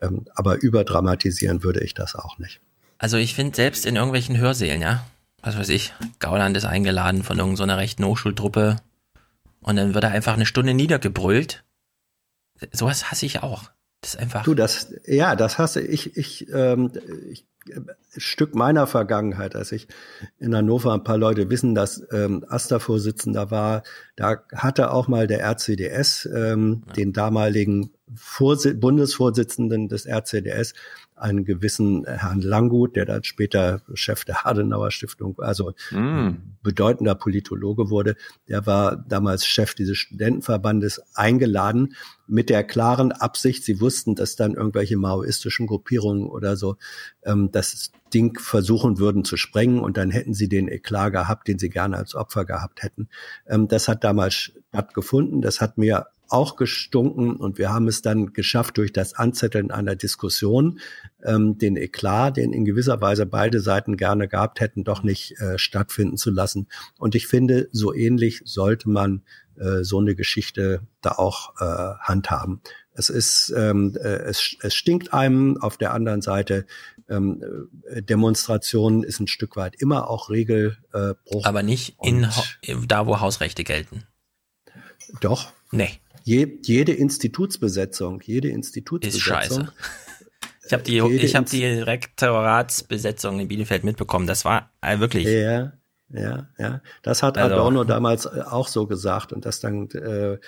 Ähm, 0.00 0.26
aber 0.34 0.60
überdramatisieren 0.62 1.62
würde 1.62 1.82
ich 1.82 1.94
das 1.94 2.14
auch 2.14 2.38
nicht. 2.38 2.60
Also 2.98 3.16
ich 3.16 3.34
finde 3.34 3.56
selbst 3.56 3.86
in 3.86 3.96
irgendwelchen 3.96 4.38
Hörsälen, 4.38 4.80
ja, 4.80 5.06
was 5.42 5.56
weiß 5.56 5.68
ich, 5.68 5.92
Gauland 6.18 6.56
ist 6.56 6.64
eingeladen 6.64 7.22
von 7.22 7.38
irgendeiner 7.38 7.74
so 7.74 7.78
rechten 7.78 8.04
Hochschultruppe 8.04 8.76
und 9.60 9.76
dann 9.76 9.94
wird 9.94 10.04
er 10.04 10.10
einfach 10.10 10.34
eine 10.34 10.46
Stunde 10.46 10.74
niedergebrüllt. 10.74 11.64
Sowas 12.72 13.10
hasse 13.10 13.26
ich 13.26 13.42
auch. 13.42 13.70
Das 14.00 14.14
ist 14.14 14.20
einfach. 14.20 14.44
Du, 14.44 14.54
das, 14.54 14.94
ja, 15.06 15.36
das 15.36 15.58
hasse 15.58 15.80
ich. 15.80 16.16
Ich, 16.16 16.48
ähm, 16.52 16.92
ich 17.30 17.46
Stück 18.16 18.54
meiner 18.54 18.86
Vergangenheit, 18.86 19.56
als 19.56 19.72
ich 19.72 19.88
in 20.38 20.54
Hannover 20.54 20.92
ein 20.92 21.04
paar 21.04 21.18
Leute 21.18 21.50
wissen, 21.50 21.74
dass 21.74 22.02
ähm, 22.12 22.44
AStA-Vorsitzender 22.48 23.50
war, 23.50 23.82
da 24.16 24.42
hatte 24.54 24.90
auch 24.90 25.08
mal 25.08 25.26
der 25.26 25.40
RCDS 25.40 26.28
ähm, 26.34 26.82
ja. 26.86 26.92
den 26.94 27.12
damaligen 27.12 27.90
Vorsi 28.14 28.74
Bundesvorsitzenden 28.74 29.88
des 29.88 30.06
RCDS 30.06 30.74
einen 31.16 31.44
gewissen 31.44 32.04
Herrn 32.06 32.42
Langgut, 32.42 32.94
der 32.94 33.06
dann 33.06 33.24
später 33.24 33.80
Chef 33.94 34.24
der 34.24 34.46
Adenauer 34.46 34.90
Stiftung, 34.90 35.38
also 35.38 35.72
mm. 35.90 36.30
bedeutender 36.62 37.14
Politologe 37.14 37.90
wurde, 37.90 38.16
der 38.48 38.66
war 38.66 38.96
damals 38.96 39.46
Chef 39.46 39.74
dieses 39.74 39.96
Studentenverbandes 39.98 41.02
eingeladen 41.14 41.94
mit 42.26 42.50
der 42.50 42.64
klaren 42.64 43.12
Absicht, 43.12 43.64
sie 43.64 43.80
wussten, 43.80 44.14
dass 44.14 44.36
dann 44.36 44.54
irgendwelche 44.54 44.96
maoistischen 44.96 45.66
Gruppierungen 45.66 46.28
oder 46.28 46.56
so 46.56 46.76
ähm, 47.24 47.50
das 47.50 47.92
Ding 48.12 48.38
versuchen 48.38 48.98
würden 48.98 49.24
zu 49.24 49.36
sprengen 49.36 49.80
und 49.80 49.96
dann 49.96 50.10
hätten 50.10 50.34
sie 50.34 50.48
den 50.48 50.68
Eklat 50.68 51.12
gehabt, 51.12 51.48
den 51.48 51.58
sie 51.58 51.70
gerne 51.70 51.96
als 51.96 52.14
Opfer 52.14 52.44
gehabt 52.44 52.82
hätten. 52.82 53.08
Ähm, 53.46 53.68
das 53.68 53.88
hat 53.88 54.04
damals 54.04 54.52
stattgefunden. 54.76 55.40
Das 55.40 55.60
hat 55.60 55.78
mir 55.78 56.06
auch 56.28 56.56
gestunken 56.56 57.36
und 57.36 57.58
wir 57.58 57.72
haben 57.72 57.88
es 57.88 58.02
dann 58.02 58.32
geschafft, 58.32 58.78
durch 58.78 58.92
das 58.92 59.14
Anzetteln 59.14 59.70
einer 59.70 59.96
Diskussion 59.96 60.80
ähm, 61.24 61.58
den 61.58 61.76
Eklat, 61.76 62.36
den 62.36 62.52
in 62.52 62.64
gewisser 62.64 63.00
Weise 63.00 63.26
beide 63.26 63.60
Seiten 63.60 63.96
gerne 63.96 64.28
gehabt 64.28 64.60
hätten, 64.60 64.84
doch 64.84 65.02
nicht 65.02 65.40
äh, 65.40 65.58
stattfinden 65.58 66.16
zu 66.16 66.30
lassen. 66.30 66.68
Und 66.98 67.14
ich 67.14 67.26
finde, 67.26 67.68
so 67.72 67.94
ähnlich 67.94 68.42
sollte 68.44 68.88
man 68.88 69.22
äh, 69.56 69.82
so 69.82 69.98
eine 69.98 70.14
Geschichte 70.14 70.80
da 71.00 71.12
auch 71.12 71.54
äh, 71.60 71.94
handhaben. 72.00 72.60
Es 72.92 73.10
ist, 73.10 73.52
ähm, 73.56 73.96
äh, 73.96 74.08
es, 74.08 74.56
es 74.60 74.74
stinkt 74.74 75.12
einem. 75.12 75.58
Auf 75.60 75.76
der 75.76 75.92
anderen 75.92 76.22
Seite 76.22 76.66
ähm, 77.08 77.42
äh, 77.88 78.02
Demonstrationen 78.02 79.02
ist 79.02 79.20
ein 79.20 79.28
Stück 79.28 79.56
weit 79.56 79.76
immer 79.76 80.08
auch 80.08 80.30
Regelbruch. 80.30 81.44
Aber 81.44 81.62
nicht 81.62 81.96
in 82.02 82.26
da, 82.86 83.06
wo 83.06 83.20
Hausrechte 83.20 83.64
gelten. 83.64 84.04
Doch. 85.20 85.52
Nee. 85.70 86.00
Je, 86.26 86.58
jede 86.64 86.92
Institutsbesetzung, 86.92 88.20
jede 88.20 88.48
Institutsbesetzung. 88.48 89.20
Ist 89.20 89.24
scheiße. 89.24 89.72
Ich 90.66 90.72
habe 90.72 90.82
die, 90.82 90.98
ich 90.98 91.36
hab 91.36 91.46
die 91.46 91.64
Rektoratsbesetzung 91.64 93.38
in 93.38 93.46
Bielefeld 93.46 93.84
mitbekommen. 93.84 94.26
Das 94.26 94.44
war 94.44 94.72
äh, 94.80 94.98
wirklich. 94.98 95.24
Ja, 95.24 95.72
ja, 96.08 96.48
ja. 96.58 96.82
Das 97.02 97.22
hat 97.22 97.38
also, 97.38 97.54
Adorno 97.54 97.84
damals 97.84 98.26
äh, 98.26 98.42
auch 98.44 98.66
so 98.66 98.88
gesagt 98.88 99.32
und 99.32 99.46
das 99.46 99.60
dann. 99.60 99.88
Äh, 99.90 100.38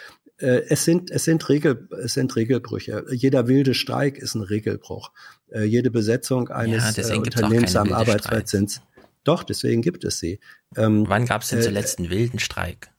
äh, 0.41 0.65
es 0.69 0.85
sind 0.85 1.13
es 1.13 1.23
sind 1.23 1.49
Regel 1.49 1.89
es 2.03 2.15
sind 2.15 2.35
Regelbrüche. 2.35 3.05
Jeder 3.13 3.47
wilde 3.47 3.75
Streik 3.75 4.19
ist 4.19 4.35
ein 4.35 4.43
Regelbruch. 4.43 5.13
Äh, 5.49 5.63
jede 5.63 5.93
Besetzung 5.93 6.49
eines 6.49 6.97
ja, 6.97 7.09
äh, 7.09 7.17
Unternehmens 7.19 7.77
am 7.77 7.93
Arbeitsplatz 7.93 8.51
sind. 8.51 8.83
Doch, 9.23 9.45
deswegen 9.45 9.83
gibt 9.83 10.03
es 10.03 10.19
sie. 10.19 10.41
Ähm, 10.77 11.05
Wann 11.09 11.25
gab 11.27 11.43
es 11.43 11.51
denn 11.51 11.63
zuletzt 11.63 12.01
einen 12.01 12.11
wilden 12.11 12.41
Streik? 12.41 12.91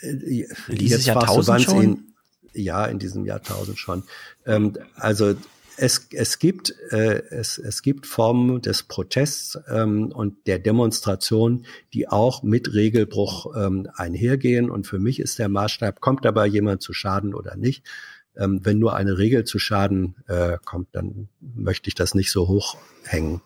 Äh, 0.00 0.46
Dieses 0.68 1.04
Jahrtausend 1.04 1.60
schon? 1.60 1.82
In, 1.82 2.13
ja, 2.54 2.84
in 2.86 2.98
diesem 2.98 3.24
Jahrtausend 3.24 3.78
schon. 3.78 4.04
Ähm, 4.46 4.74
also 4.96 5.34
es, 5.76 6.08
es, 6.12 6.38
gibt, 6.38 6.74
äh, 6.90 7.22
es, 7.30 7.58
es 7.58 7.82
gibt 7.82 8.06
Formen 8.06 8.62
des 8.62 8.84
Protests 8.84 9.58
ähm, 9.68 10.12
und 10.14 10.46
der 10.46 10.58
Demonstration, 10.58 11.66
die 11.92 12.08
auch 12.08 12.42
mit 12.42 12.74
Regelbruch 12.74 13.54
ähm, 13.56 13.88
einhergehen. 13.94 14.70
Und 14.70 14.86
für 14.86 14.98
mich 14.98 15.20
ist 15.20 15.38
der 15.38 15.48
Maßstab, 15.48 16.00
kommt 16.00 16.24
dabei 16.24 16.46
jemand 16.46 16.82
zu 16.82 16.92
Schaden 16.92 17.34
oder 17.34 17.56
nicht. 17.56 17.84
Ähm, 18.36 18.60
wenn 18.64 18.78
nur 18.78 18.94
eine 18.94 19.18
Regel 19.18 19.44
zu 19.44 19.58
Schaden 19.58 20.16
äh, 20.26 20.58
kommt, 20.64 20.88
dann 20.92 21.28
möchte 21.40 21.88
ich 21.88 21.94
das 21.94 22.14
nicht 22.14 22.30
so 22.30 22.48
hoch 22.48 22.76
hängen. 23.04 23.40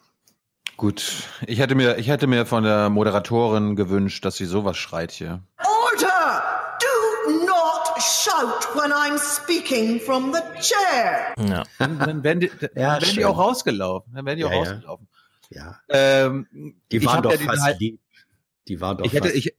Gut, 0.76 1.24
ich 1.46 1.58
hätte 1.58 1.74
mir, 1.74 1.98
ich 1.98 2.08
hätte 2.08 2.28
mir 2.28 2.46
von 2.46 2.62
der 2.62 2.88
Moderatorin 2.88 3.74
gewünscht, 3.74 4.24
dass 4.24 4.36
sie 4.36 4.44
sowas 4.44 4.76
schreit 4.76 5.10
hier. 5.10 5.42
Shout 8.08 8.74
when 8.74 8.92
I'm 8.92 9.18
speaking 9.18 10.00
from 10.00 10.32
the 10.32 10.40
chair. 10.60 11.34
Ja. 11.38 11.64
Dann, 11.78 11.98
dann 11.98 12.24
werden 12.24 12.40
die, 12.40 12.48
dann 12.48 12.70
ja, 12.74 13.00
werden 13.00 13.14
die 13.14 13.24
auch 13.24 13.38
rausgelaufen. 13.38 14.14
Dann 14.14 14.24
werden 14.24 14.38
die 14.38 14.44
auch 14.44 14.50
ja, 14.50 14.58
rausgelaufen. 14.58 15.08
Ja. 15.50 15.78
Ähm, 15.88 16.46
die 16.90 17.04
waren 17.04 17.22
doch 17.22 17.32
fast 17.32 17.78
lieb. 17.80 18.00
Die 18.66 18.80
waren 18.80 18.98
doch 18.98 19.04
ich 19.04 19.12
hätte, 19.12 19.30
ich, 19.30 19.54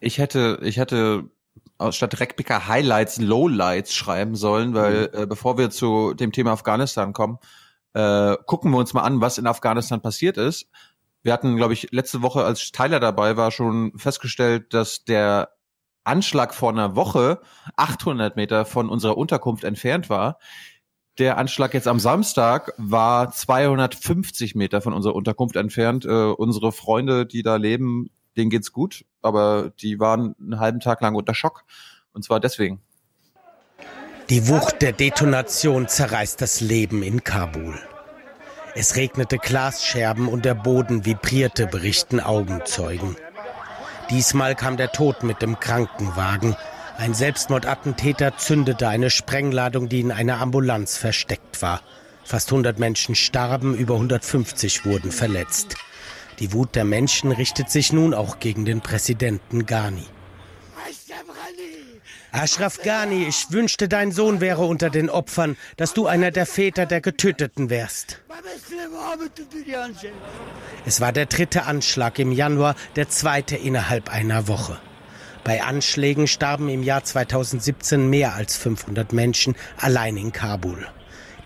Ich 0.00 0.18
hätte, 0.18 0.58
ich 0.62 0.76
hätte 0.76 1.24
statt 1.90 2.20
Rekpicker 2.20 2.68
Highlights 2.68 3.18
Lowlights 3.18 3.94
schreiben 3.94 4.36
sollen, 4.36 4.74
weil 4.74 5.10
mhm. 5.12 5.22
äh, 5.22 5.26
bevor 5.26 5.58
wir 5.58 5.70
zu 5.70 6.14
dem 6.14 6.32
Thema 6.32 6.52
Afghanistan 6.52 7.12
kommen, 7.12 7.38
äh, 7.94 8.36
gucken 8.46 8.70
wir 8.70 8.78
uns 8.78 8.94
mal 8.94 9.02
an, 9.02 9.20
was 9.20 9.38
in 9.38 9.46
Afghanistan 9.46 10.00
passiert 10.00 10.36
ist. 10.36 10.68
Wir 11.22 11.32
hatten, 11.32 11.56
glaube 11.56 11.72
ich, 11.72 11.92
letzte 11.92 12.22
Woche, 12.22 12.44
als 12.44 12.72
Tyler 12.72 12.98
dabei 12.98 13.36
war, 13.36 13.50
schon 13.50 13.96
festgestellt, 13.96 14.74
dass 14.74 15.04
der 15.04 15.50
Anschlag 16.04 16.54
vor 16.54 16.70
einer 16.70 16.96
Woche 16.96 17.40
800 17.76 18.36
Meter 18.36 18.64
von 18.64 18.88
unserer 18.88 19.16
Unterkunft 19.16 19.64
entfernt 19.64 20.10
war. 20.10 20.38
Der 21.18 21.36
Anschlag 21.36 21.74
jetzt 21.74 21.88
am 21.88 22.00
Samstag 22.00 22.72
war 22.78 23.30
250 23.30 24.54
Meter 24.54 24.80
von 24.80 24.94
unserer 24.94 25.14
Unterkunft 25.14 25.56
entfernt. 25.56 26.04
Äh, 26.04 26.08
unsere 26.08 26.72
Freunde, 26.72 27.26
die 27.26 27.42
da 27.42 27.56
leben, 27.56 28.10
denen 28.36 28.50
geht's 28.50 28.72
gut, 28.72 29.04
aber 29.20 29.70
die 29.80 30.00
waren 30.00 30.34
einen 30.40 30.58
halben 30.58 30.80
Tag 30.80 31.02
lang 31.02 31.14
unter 31.14 31.34
Schock. 31.34 31.64
Und 32.12 32.24
zwar 32.24 32.40
deswegen. 32.40 32.80
Die 34.30 34.48
Wucht 34.48 34.80
der 34.80 34.92
Detonation 34.92 35.88
zerreißt 35.88 36.40
das 36.40 36.60
Leben 36.60 37.02
in 37.02 37.22
Kabul. 37.24 37.78
Es 38.74 38.96
regnete 38.96 39.36
Glasscherben 39.36 40.28
und 40.28 40.46
der 40.46 40.54
Boden 40.54 41.04
vibrierte, 41.04 41.66
berichten 41.66 42.20
Augenzeugen. 42.20 43.16
Diesmal 44.12 44.54
kam 44.54 44.76
der 44.76 44.92
Tod 44.92 45.22
mit 45.22 45.40
dem 45.40 45.58
Krankenwagen. 45.58 46.54
Ein 46.98 47.14
Selbstmordattentäter 47.14 48.36
zündete 48.36 48.86
eine 48.86 49.08
Sprengladung, 49.08 49.88
die 49.88 50.00
in 50.00 50.12
einer 50.12 50.38
Ambulanz 50.38 50.98
versteckt 50.98 51.62
war. 51.62 51.80
Fast 52.22 52.52
100 52.52 52.78
Menschen 52.78 53.14
starben, 53.14 53.74
über 53.74 53.94
150 53.94 54.84
wurden 54.84 55.12
verletzt. 55.12 55.76
Die 56.40 56.52
Wut 56.52 56.74
der 56.74 56.84
Menschen 56.84 57.32
richtet 57.32 57.70
sich 57.70 57.94
nun 57.94 58.12
auch 58.12 58.38
gegen 58.38 58.66
den 58.66 58.82
Präsidenten 58.82 59.64
Ghani. 59.64 60.04
Ashraf 62.32 62.80
Ghani, 62.82 63.26
ich 63.26 63.46
wünschte, 63.50 63.88
dein 63.88 64.10
Sohn 64.10 64.40
wäre 64.40 64.64
unter 64.64 64.88
den 64.88 65.10
Opfern, 65.10 65.56
dass 65.76 65.92
du 65.92 66.06
einer 66.06 66.30
der 66.30 66.46
Väter 66.46 66.86
der 66.86 67.02
Getöteten 67.02 67.68
wärst. 67.68 68.22
Es 70.86 71.00
war 71.02 71.12
der 71.12 71.26
dritte 71.26 71.64
Anschlag 71.64 72.18
im 72.18 72.32
Januar, 72.32 72.74
der 72.96 73.10
zweite 73.10 73.56
innerhalb 73.56 74.10
einer 74.10 74.48
Woche. 74.48 74.78
Bei 75.44 75.62
Anschlägen 75.62 76.26
starben 76.26 76.70
im 76.70 76.82
Jahr 76.82 77.04
2017 77.04 78.08
mehr 78.08 78.34
als 78.34 78.56
500 78.56 79.12
Menschen 79.12 79.54
allein 79.76 80.16
in 80.16 80.32
Kabul. 80.32 80.86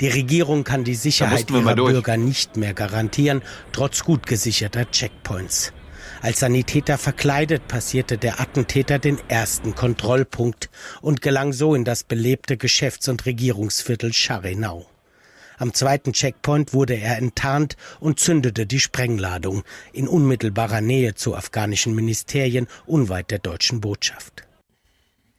Die 0.00 0.08
Regierung 0.08 0.62
kann 0.62 0.84
die 0.84 0.94
Sicherheit 0.94 1.50
ihrer 1.50 1.74
Bürger 1.74 2.16
nicht 2.16 2.56
mehr 2.56 2.74
garantieren, 2.74 3.42
trotz 3.72 4.04
gut 4.04 4.26
gesicherter 4.26 4.88
Checkpoints. 4.90 5.72
Als 6.22 6.40
Sanitäter 6.40 6.98
verkleidet 6.98 7.68
passierte 7.68 8.18
der 8.18 8.40
Attentäter 8.40 8.98
den 8.98 9.18
ersten 9.28 9.74
Kontrollpunkt 9.74 10.70
und 11.00 11.20
gelang 11.22 11.52
so 11.52 11.74
in 11.74 11.84
das 11.84 12.04
belebte 12.04 12.56
Geschäfts- 12.56 13.08
und 13.08 13.26
Regierungsviertel 13.26 14.12
Scharenau. 14.12 14.86
Am 15.58 15.72
zweiten 15.72 16.12
Checkpoint 16.12 16.74
wurde 16.74 16.94
er 16.94 17.16
enttarnt 17.16 17.76
und 17.98 18.20
zündete 18.20 18.66
die 18.66 18.80
Sprengladung 18.80 19.62
in 19.92 20.06
unmittelbarer 20.06 20.82
Nähe 20.82 21.14
zu 21.14 21.34
afghanischen 21.34 21.94
Ministerien 21.94 22.66
unweit 22.84 23.30
der 23.30 23.38
deutschen 23.38 23.80
Botschaft. 23.80 24.42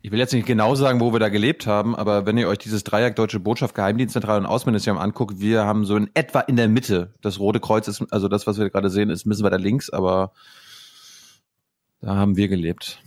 Ich 0.02 0.12
will 0.12 0.20
jetzt 0.20 0.34
nicht 0.34 0.48
genau 0.48 0.74
sagen, 0.74 1.02
wo 1.02 1.12
wir 1.12 1.20
da 1.20 1.30
gelebt 1.30 1.68
haben, 1.68 1.95
aber 1.95 2.26
wenn 2.26 2.38
ihr 2.38 2.48
euch 2.48 2.60
dieses 2.60 2.84
Dreieck 2.84 3.16
Deutsche 3.16 3.40
Botschaft, 3.40 3.76
Geheimdienstzentrale 3.76 4.40
und 4.40 4.45
Außenministerium 4.45 5.02
anguckt, 5.02 5.40
wir 5.40 5.66
haben 5.66 5.86
so 5.86 5.98
in 5.98 6.10
etwa 6.14 6.40
in 6.40 6.56
der 6.56 6.70
Mitte. 6.70 7.14
Das 7.22 7.40
Rote 7.40 7.60
Kreuz 7.60 7.88
ist, 7.88 8.04
also 8.12 8.28
das, 8.28 8.48
was 8.48 8.58
wir 8.58 8.70
gerade 8.70 8.90
sehen, 8.90 9.10
ist 9.10 9.26
müssen 9.26 9.44
wir 9.44 9.49
da 9.49 9.58
links, 9.58 9.90
aber 9.90 10.32
da 12.02 12.15
haben 12.15 12.38
wir 12.38 12.48
gelebt. 12.48 13.02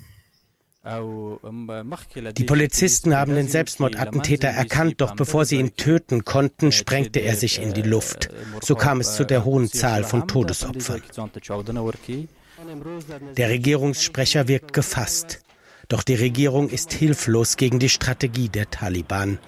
Die 0.83 2.45
Polizisten 2.45 3.15
haben 3.15 3.35
den 3.35 3.49
Selbstmordattentäter 3.49 4.49
erkannt, 4.49 5.03
doch 5.03 5.15
bevor 5.15 5.45
sie 5.45 5.57
ihn 5.57 5.77
töten 5.77 6.25
konnten, 6.25 6.73
sprengte 6.73 7.21
er 7.21 7.37
sich 7.37 7.61
in 7.61 7.75
die 7.75 7.83
Luft. 7.83 8.31
So 8.62 8.75
kam 8.77 9.01
es 9.01 9.15
zu 9.15 9.25
der 9.25 9.45
hohen 9.45 9.69
Zahl 9.69 10.05
von 10.05 10.27
Todesopfern. 10.27 11.03
Der 13.37 13.51
Regierungssprecher 13.51 14.49
wirkt 14.49 14.73
gefasst. 14.73 15.43
Doch 15.89 16.03
die 16.03 16.15
Regierung 16.15 16.71
ist 16.71 16.93
hilflos 16.93 17.57
gegen 17.59 17.79
die 17.79 17.89
Strategie 17.89 18.49
der 18.49 18.71
Taliban. 18.71 19.39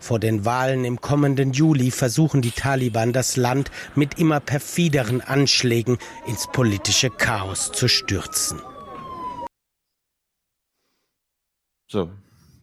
Vor 0.00 0.18
den 0.18 0.44
Wahlen 0.44 0.84
im 0.84 1.00
kommenden 1.00 1.52
Juli 1.52 1.90
versuchen 1.90 2.42
die 2.42 2.52
Taliban 2.52 3.12
das 3.12 3.36
Land 3.36 3.70
mit 3.94 4.18
immer 4.18 4.40
perfideren 4.40 5.20
Anschlägen 5.20 5.98
ins 6.26 6.48
politische 6.50 7.10
Chaos 7.10 7.70
zu 7.70 7.86
stürzen. 7.86 8.60
So, 11.90 12.08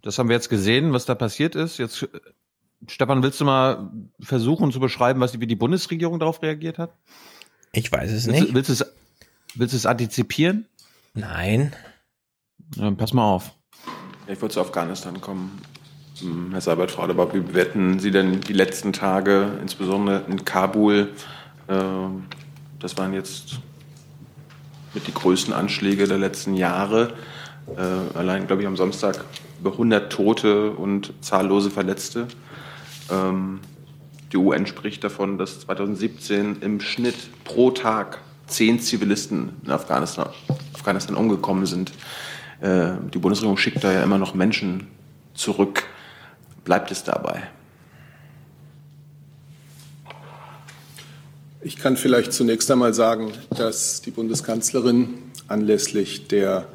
das 0.03 0.17
haben 0.17 0.29
wir 0.29 0.37
jetzt 0.37 0.47
gesehen, 0.47 0.93
was 0.93 1.05
da 1.05 1.13
passiert 1.13 1.53
ist. 1.53 1.77
Jetzt, 1.79 2.03
äh, 2.03 2.07
Stefan, 2.87 3.23
willst 3.23 3.41
du 3.41 3.45
mal 3.45 3.91
versuchen 4.21 4.71
zu 4.71 4.79
beschreiben, 4.79 5.19
was, 5.19 5.37
wie 5.37 5.47
die 5.47 5.55
Bundesregierung 5.57 6.17
darauf 6.17 6.41
reagiert 6.41 6.77
hat? 6.77 6.91
Ich 7.73 7.91
weiß 7.91 8.09
es 8.09 8.25
willst 8.25 8.41
nicht. 8.41 8.53
Willst, 8.53 8.69
du 8.69 8.73
es, 8.73 8.85
willst 9.55 9.73
du 9.73 9.77
es 9.77 9.85
antizipieren? 9.85 10.65
Nein. 11.13 11.73
Dann 12.77 12.95
pass 12.95 13.11
mal 13.11 13.29
auf. 13.29 13.53
Ich 14.27 14.41
wollte 14.41 14.53
zu 14.53 14.61
Afghanistan 14.61 15.19
kommen. 15.19 15.61
Hm, 16.19 16.51
Herr 16.51 16.61
Seibert, 16.61 16.91
Frau 16.91 17.03
Adebar, 17.03 17.33
wie 17.33 17.41
bewerten 17.41 17.99
Sie 17.99 18.11
denn 18.11 18.39
die 18.39 18.53
letzten 18.53 18.93
Tage, 18.93 19.59
insbesondere 19.61 20.23
in 20.29 20.45
Kabul? 20.45 21.11
Ähm, 21.67 22.23
das 22.79 22.97
waren 22.97 23.11
jetzt 23.11 23.59
mit 24.93 25.05
die 25.05 25.13
größten 25.13 25.53
Anschläge 25.53 26.07
der 26.07 26.17
letzten 26.17 26.53
Jahre. 26.53 27.13
Äh, 27.75 28.17
allein, 28.17 28.47
glaube 28.47 28.61
ich, 28.61 28.67
am 28.67 28.77
Samstag 28.77 29.25
über 29.59 29.71
100 29.73 30.11
Tote 30.11 30.71
und 30.71 31.13
zahllose 31.21 31.69
Verletzte. 31.69 32.27
Ähm, 33.11 33.59
die 34.31 34.37
UN 34.37 34.65
spricht 34.65 35.03
davon, 35.03 35.37
dass 35.37 35.61
2017 35.61 36.57
im 36.61 36.79
Schnitt 36.79 37.15
pro 37.43 37.71
Tag 37.71 38.19
zehn 38.47 38.79
Zivilisten 38.79 39.51
in 39.63 39.71
Afghanistan, 39.71 40.29
Afghanistan 40.73 41.15
umgekommen 41.15 41.65
sind. 41.65 41.91
Äh, 42.61 42.91
die 43.13 43.19
Bundesregierung 43.19 43.57
schickt 43.57 43.83
da 43.83 43.91
ja 43.91 44.03
immer 44.03 44.17
noch 44.17 44.33
Menschen 44.33 44.87
zurück. 45.33 45.83
Bleibt 46.63 46.91
es 46.91 47.03
dabei? 47.03 47.43
Ich 51.61 51.77
kann 51.77 51.97
vielleicht 51.97 52.33
zunächst 52.33 52.69
einmal 52.71 52.93
sagen, 52.93 53.33
dass 53.49 54.01
die 54.01 54.11
Bundeskanzlerin 54.11 55.15
anlässlich 55.47 56.27
der 56.27 56.67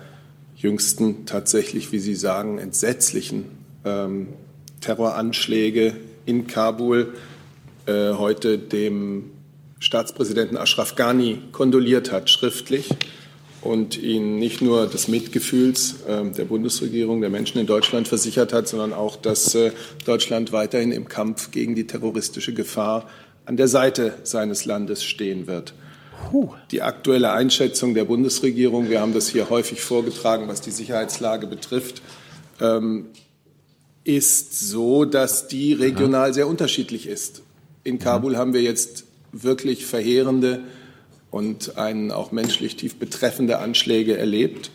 jüngsten 0.62 1.26
tatsächlich, 1.26 1.92
wie 1.92 1.98
Sie 1.98 2.14
sagen, 2.14 2.58
entsetzlichen 2.58 3.44
ähm, 3.84 4.28
Terroranschläge 4.80 5.96
in 6.24 6.46
Kabul 6.46 7.14
äh, 7.86 8.12
heute 8.12 8.58
dem 8.58 9.32
Staatspräsidenten 9.80 10.56
Ashraf 10.56 10.94
Ghani 10.94 11.38
kondoliert 11.50 12.12
hat, 12.12 12.30
schriftlich, 12.30 12.90
und 13.60 14.00
ihn 14.00 14.38
nicht 14.38 14.60
nur 14.60 14.86
des 14.86 15.08
Mitgefühls 15.08 16.02
äh, 16.06 16.24
der 16.30 16.44
Bundesregierung, 16.44 17.20
der 17.20 17.30
Menschen 17.30 17.58
in 17.58 17.66
Deutschland 17.66 18.06
versichert 18.06 18.52
hat, 18.52 18.68
sondern 18.68 18.92
auch, 18.92 19.16
dass 19.16 19.54
äh, 19.54 19.72
Deutschland 20.04 20.52
weiterhin 20.52 20.92
im 20.92 21.08
Kampf 21.08 21.50
gegen 21.50 21.74
die 21.74 21.86
terroristische 21.86 22.54
Gefahr 22.54 23.08
an 23.44 23.56
der 23.56 23.68
Seite 23.68 24.14
seines 24.22 24.64
Landes 24.64 25.02
stehen 25.02 25.48
wird. 25.48 25.74
Die 26.70 26.82
aktuelle 26.82 27.32
Einschätzung 27.32 27.94
der 27.94 28.04
Bundesregierung, 28.04 28.88
wir 28.88 29.00
haben 29.00 29.14
das 29.14 29.28
hier 29.28 29.50
häufig 29.50 29.80
vorgetragen, 29.80 30.48
was 30.48 30.60
die 30.60 30.70
Sicherheitslage 30.70 31.46
betrifft, 31.46 32.02
ähm, 32.60 33.06
ist 34.04 34.58
so, 34.58 35.04
dass 35.04 35.48
die 35.48 35.72
regional 35.72 36.34
sehr 36.34 36.48
unterschiedlich 36.48 37.06
ist. 37.06 37.42
In 37.84 37.98
Kabul 37.98 38.36
haben 38.36 38.52
wir 38.52 38.62
jetzt 38.62 39.04
wirklich 39.32 39.86
verheerende 39.86 40.60
und 41.30 41.78
einen 41.78 42.10
auch 42.10 42.32
menschlich 42.32 42.76
tief 42.76 42.96
betreffende 42.96 43.58
Anschläge 43.58 44.16
erlebt. 44.16 44.70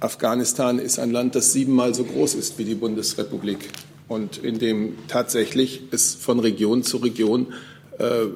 Afghanistan 0.00 0.78
ist 0.78 0.98
ein 0.98 1.10
Land, 1.10 1.34
das 1.34 1.52
siebenmal 1.52 1.94
so 1.94 2.04
groß 2.04 2.34
ist 2.34 2.58
wie 2.58 2.64
die 2.64 2.74
Bundesrepublik 2.74 3.70
und 4.08 4.38
in 4.38 4.58
dem 4.58 4.94
tatsächlich 5.08 5.82
es 5.90 6.14
von 6.14 6.40
Region 6.40 6.82
zu 6.82 6.98
Region 6.98 7.52
äh, 7.98 8.26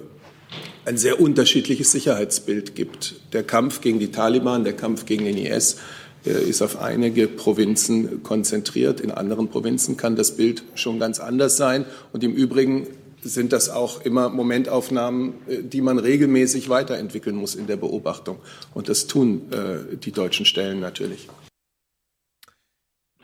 ein 0.85 0.97
sehr 0.97 1.21
unterschiedliches 1.21 1.93
Sicherheitsbild 1.93 2.75
gibt. 2.75 3.15
Der 3.33 3.43
Kampf 3.43 3.81
gegen 3.81 3.99
die 3.99 4.11
Taliban, 4.11 4.65
der 4.65 4.75
Kampf 4.75 5.07
gegen 5.07 5.25
den 5.25 5.37
IS 5.37 5.79
ist 6.25 6.63
auf 6.63 6.81
einige 6.81 7.29
Provinzen 7.29 8.23
konzentriert. 8.23 9.01
In 9.01 9.11
anderen 9.11 9.49
Provinzen 9.49 9.99
kann 9.99 10.17
das 10.17 10.37
Bild 10.37 10.63
schon 10.75 10.99
ganz 10.99 11.21
anders 11.21 11.59
sein. 11.59 11.85
Und 12.13 12.25
im 12.25 12.33
Übrigen 12.33 12.87
sind 13.25 13.53
das 13.53 13.71
auch 13.71 14.03
immer 14.03 14.29
Momentaufnahmen, 14.29 15.35
äh, 15.49 15.63
die 15.63 15.81
man 15.81 15.99
regelmäßig 15.99 16.69
weiterentwickeln 16.69 17.37
muss 17.37 17.55
in 17.55 17.67
der 17.67 17.77
Beobachtung. 17.77 18.39
Und 18.75 18.89
das 18.89 19.07
tun 19.07 19.51
äh, 19.53 19.97
die 19.97 20.13
deutschen 20.13 20.47
Stellen 20.47 20.81
natürlich. 20.81 21.29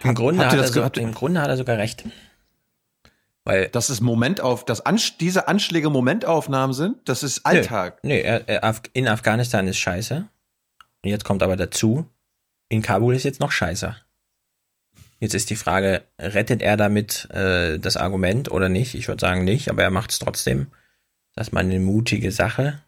Im 0.02 0.15
Grunde, 0.15 0.47
hat 0.47 0.55
er, 0.55 0.66
so, 0.66 0.82
Im 0.98 1.12
Grunde 1.12 1.43
hat 1.43 1.48
er 1.48 1.59
sogar 1.59 1.77
recht. 1.77 2.05
Weil 3.44 3.68
das 3.68 3.88
ist 3.90 4.00
Momentauf, 4.00 4.64
dass 4.64 4.84
Ansch 4.84 5.16
diese 5.18 5.48
Anschläge 5.48 5.88
Momentaufnahmen 5.88 6.74
sind, 6.74 7.08
das 7.08 7.22
ist 7.22 7.46
Alltag. 7.46 7.98
Nee, 8.02 8.22
nee 8.22 8.60
in 8.92 9.08
Afghanistan 9.08 9.66
ist 9.66 9.78
scheiße. 9.78 10.28
Und 11.02 11.10
jetzt 11.10 11.24
kommt 11.24 11.42
aber 11.42 11.56
dazu, 11.56 12.06
in 12.68 12.82
Kabul 12.82 13.14
ist 13.14 13.24
jetzt 13.24 13.40
noch 13.40 13.52
scheiße. 13.52 13.96
Jetzt 15.18 15.34
ist 15.34 15.50
die 15.50 15.56
Frage, 15.56 16.02
rettet 16.18 16.62
er 16.62 16.76
damit 16.76 17.28
äh, 17.30 17.78
das 17.78 17.96
Argument 17.96 18.50
oder 18.50 18.68
nicht? 18.68 18.94
Ich 18.94 19.08
würde 19.08 19.20
sagen 19.20 19.44
nicht, 19.44 19.68
aber 19.68 19.82
er 19.82 19.90
macht 19.90 20.10
es 20.10 20.18
trotzdem. 20.18 20.68
Das 21.34 21.48
ist 21.48 21.52
mal 21.52 21.60
eine 21.60 21.78
mutige 21.78 22.32
Sache. 22.32 22.82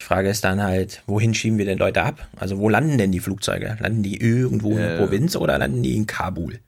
Die 0.00 0.06
Frage 0.06 0.30
ist 0.30 0.44
dann 0.44 0.62
halt, 0.62 1.02
wohin 1.06 1.34
schieben 1.34 1.58
wir 1.58 1.66
denn 1.66 1.78
Leute 1.78 2.02
ab? 2.02 2.28
Also 2.36 2.58
wo 2.58 2.70
landen 2.70 2.96
denn 2.96 3.12
die 3.12 3.20
Flugzeuge? 3.20 3.76
Landen 3.80 4.02
die 4.02 4.18
irgendwo 4.18 4.70
in 4.72 4.78
der 4.78 4.94
äh, 4.94 4.98
Provinz 4.98 5.36
oder 5.36 5.58
landen 5.58 5.82
die 5.82 5.96
in 5.96 6.06
Kabul? 6.06 6.60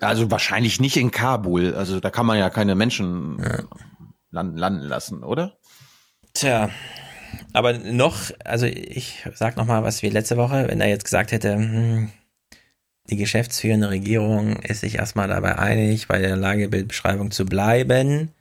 Also 0.00 0.30
wahrscheinlich 0.30 0.80
nicht 0.80 0.96
in 0.96 1.10
Kabul. 1.10 1.74
Also 1.74 2.00
da 2.00 2.10
kann 2.10 2.26
man 2.26 2.38
ja 2.38 2.50
keine 2.50 2.74
Menschen 2.74 3.38
ja. 3.38 3.64
landen, 4.30 4.56
landen 4.56 4.84
lassen, 4.84 5.22
oder? 5.22 5.58
Tja, 6.34 6.70
aber 7.52 7.74
noch, 7.74 8.30
also 8.44 8.66
ich 8.66 9.26
sag 9.34 9.56
noch 9.56 9.66
mal, 9.66 9.82
was 9.82 10.02
wie 10.02 10.08
letzte 10.08 10.36
Woche, 10.36 10.68
wenn 10.68 10.80
er 10.80 10.88
jetzt 10.88 11.04
gesagt 11.04 11.32
hätte, 11.32 11.54
hm, 11.54 12.10
die 13.10 13.16
geschäftsführende 13.16 13.90
Regierung 13.90 14.56
ist 14.56 14.80
sich 14.80 14.96
erstmal 14.96 15.28
dabei 15.28 15.58
einig, 15.58 16.08
bei 16.08 16.18
der 16.18 16.36
Lagebildbeschreibung 16.36 17.30
zu 17.30 17.46
bleiben, 17.46 18.32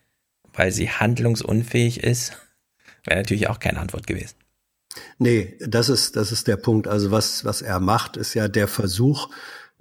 weil 0.53 0.71
sie 0.71 0.89
handlungsunfähig 0.89 2.03
ist, 2.03 2.33
wäre 3.05 3.19
natürlich 3.19 3.47
auch 3.47 3.59
keine 3.59 3.79
Antwort 3.79 4.07
gewesen. 4.07 4.35
Nee, 5.19 5.57
das 5.59 5.89
ist, 5.89 6.15
das 6.15 6.31
ist 6.31 6.47
der 6.47 6.57
Punkt. 6.57 6.87
Also 6.87 7.11
was, 7.11 7.45
was 7.45 7.61
er 7.61 7.79
macht, 7.79 8.17
ist 8.17 8.33
ja 8.33 8.47
der 8.47 8.67
Versuch, 8.67 9.29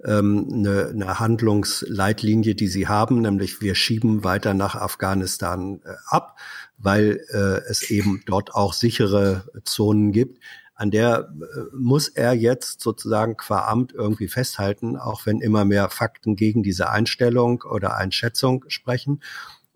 ähm, 0.05 0.47
eine, 0.51 0.87
eine 0.87 1.19
Handlungsleitlinie, 1.19 2.55
die 2.55 2.67
sie 2.67 2.87
haben, 2.87 3.21
nämlich 3.21 3.61
wir 3.61 3.75
schieben 3.75 4.23
weiter 4.23 4.53
nach 4.53 4.75
Afghanistan 4.75 5.81
äh, 5.83 5.89
ab, 6.07 6.37
weil 6.77 7.21
äh, 7.29 7.69
es 7.69 7.89
eben 7.89 8.21
dort 8.25 8.53
auch 8.53 8.73
sichere 8.73 9.45
Zonen 9.63 10.11
gibt 10.11 10.39
an 10.77 10.91
der 10.91 11.29
äh, 11.41 11.75
muss 11.75 12.07
er 12.07 12.33
jetzt 12.33 12.81
sozusagen 12.81 13.35
qua 13.35 13.67
Amt 13.67 13.93
irgendwie 13.93 14.27
festhalten, 14.27 14.95
auch 14.95 15.25
wenn 15.25 15.41
immer 15.41 15.65
mehr 15.65 15.89
Fakten 15.89 16.35
gegen 16.35 16.61
diese 16.61 16.89
Einstellung 16.91 17.63
oder 17.63 17.97
Einschätzung 17.97 18.63
sprechen. 18.67 19.21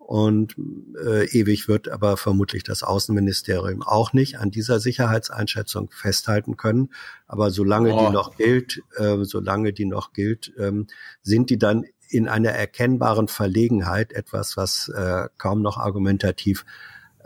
Und 0.06 0.56
äh, 1.02 1.26
ewig 1.26 1.68
wird 1.68 1.88
aber 1.88 2.16
vermutlich 2.16 2.64
das 2.64 2.82
Außenministerium 2.82 3.82
auch 3.82 4.12
nicht 4.12 4.38
an 4.38 4.50
dieser 4.50 4.80
Sicherheitseinschätzung 4.80 5.90
festhalten 5.90 6.56
können. 6.56 6.90
Aber 7.26 7.50
solange 7.50 7.94
oh. 7.94 8.06
die 8.06 8.12
noch 8.12 8.36
gilt, 8.36 8.82
äh, 8.96 9.18
solange 9.22 9.72
die 9.72 9.86
noch 9.86 10.12
gilt, 10.12 10.52
ähm, 10.58 10.86
sind 11.22 11.50
die 11.50 11.58
dann 11.58 11.84
in 12.08 12.28
einer 12.28 12.50
erkennbaren 12.50 13.28
Verlegenheit, 13.28 14.12
etwas, 14.12 14.56
was 14.56 14.88
äh, 14.88 15.28
kaum 15.38 15.62
noch 15.62 15.78
argumentativ 15.78 16.66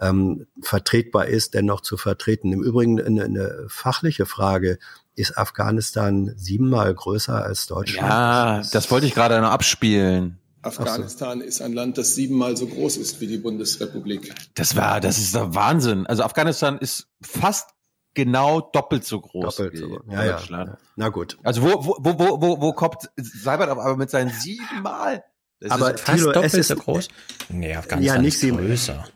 ähm, 0.00 0.46
vertretbar 0.62 1.26
ist, 1.26 1.54
dennoch 1.54 1.80
zu 1.80 1.96
vertreten. 1.96 2.52
Im 2.52 2.62
Übrigen 2.62 3.00
eine, 3.00 3.24
eine 3.24 3.64
fachliche 3.68 4.26
Frage. 4.26 4.78
Ist 5.14 5.38
Afghanistan 5.38 6.34
siebenmal 6.36 6.94
größer 6.94 7.42
als 7.42 7.66
Deutschland? 7.66 8.08
Ja, 8.08 8.62
das 8.70 8.90
wollte 8.90 9.06
ich 9.06 9.14
gerade 9.14 9.40
noch 9.40 9.50
abspielen. 9.50 10.38
Afghanistan 10.66 11.40
so. 11.40 11.44
ist 11.44 11.62
ein 11.62 11.72
Land, 11.72 11.98
das 11.98 12.14
siebenmal 12.14 12.56
so 12.56 12.66
groß 12.66 12.96
ist 12.96 13.20
wie 13.20 13.26
die 13.26 13.38
Bundesrepublik. 13.38 14.34
Das 14.54 14.76
war, 14.76 15.00
das 15.00 15.18
ist 15.18 15.34
doch 15.34 15.54
Wahnsinn. 15.54 16.06
Also 16.06 16.22
Afghanistan 16.22 16.78
ist 16.78 17.08
fast 17.22 17.70
genau 18.14 18.60
doppelt 18.60 19.04
so 19.04 19.20
groß 19.20 19.56
doppelt 19.56 19.78
so. 19.78 20.00
Ja, 20.08 20.32
Deutschland. 20.32 20.70
Ja. 20.70 20.78
Na 20.96 21.08
gut. 21.10 21.38
Also 21.44 21.62
wo, 21.62 21.86
wo, 21.86 22.18
wo, 22.18 22.40
wo, 22.40 22.60
wo, 22.60 22.72
kommt 22.72 23.10
Seibert 23.16 23.68
aber 23.68 23.96
mit 23.96 24.10
seinen 24.10 24.30
siebenmal? 24.30 25.22
Das 25.60 25.70
aber 25.70 25.94
ist 25.94 26.00
fast 26.00 26.18
Thilo, 26.18 26.32
doppelt 26.32 26.54
ist, 26.54 26.68
so 26.68 26.76
groß? 26.76 27.08
Nee, 27.48 27.76
Afghanistan 27.76 28.16
ja, 28.16 28.22
nicht 28.22 28.42
ist 28.42 28.50
größer. 28.50 29.06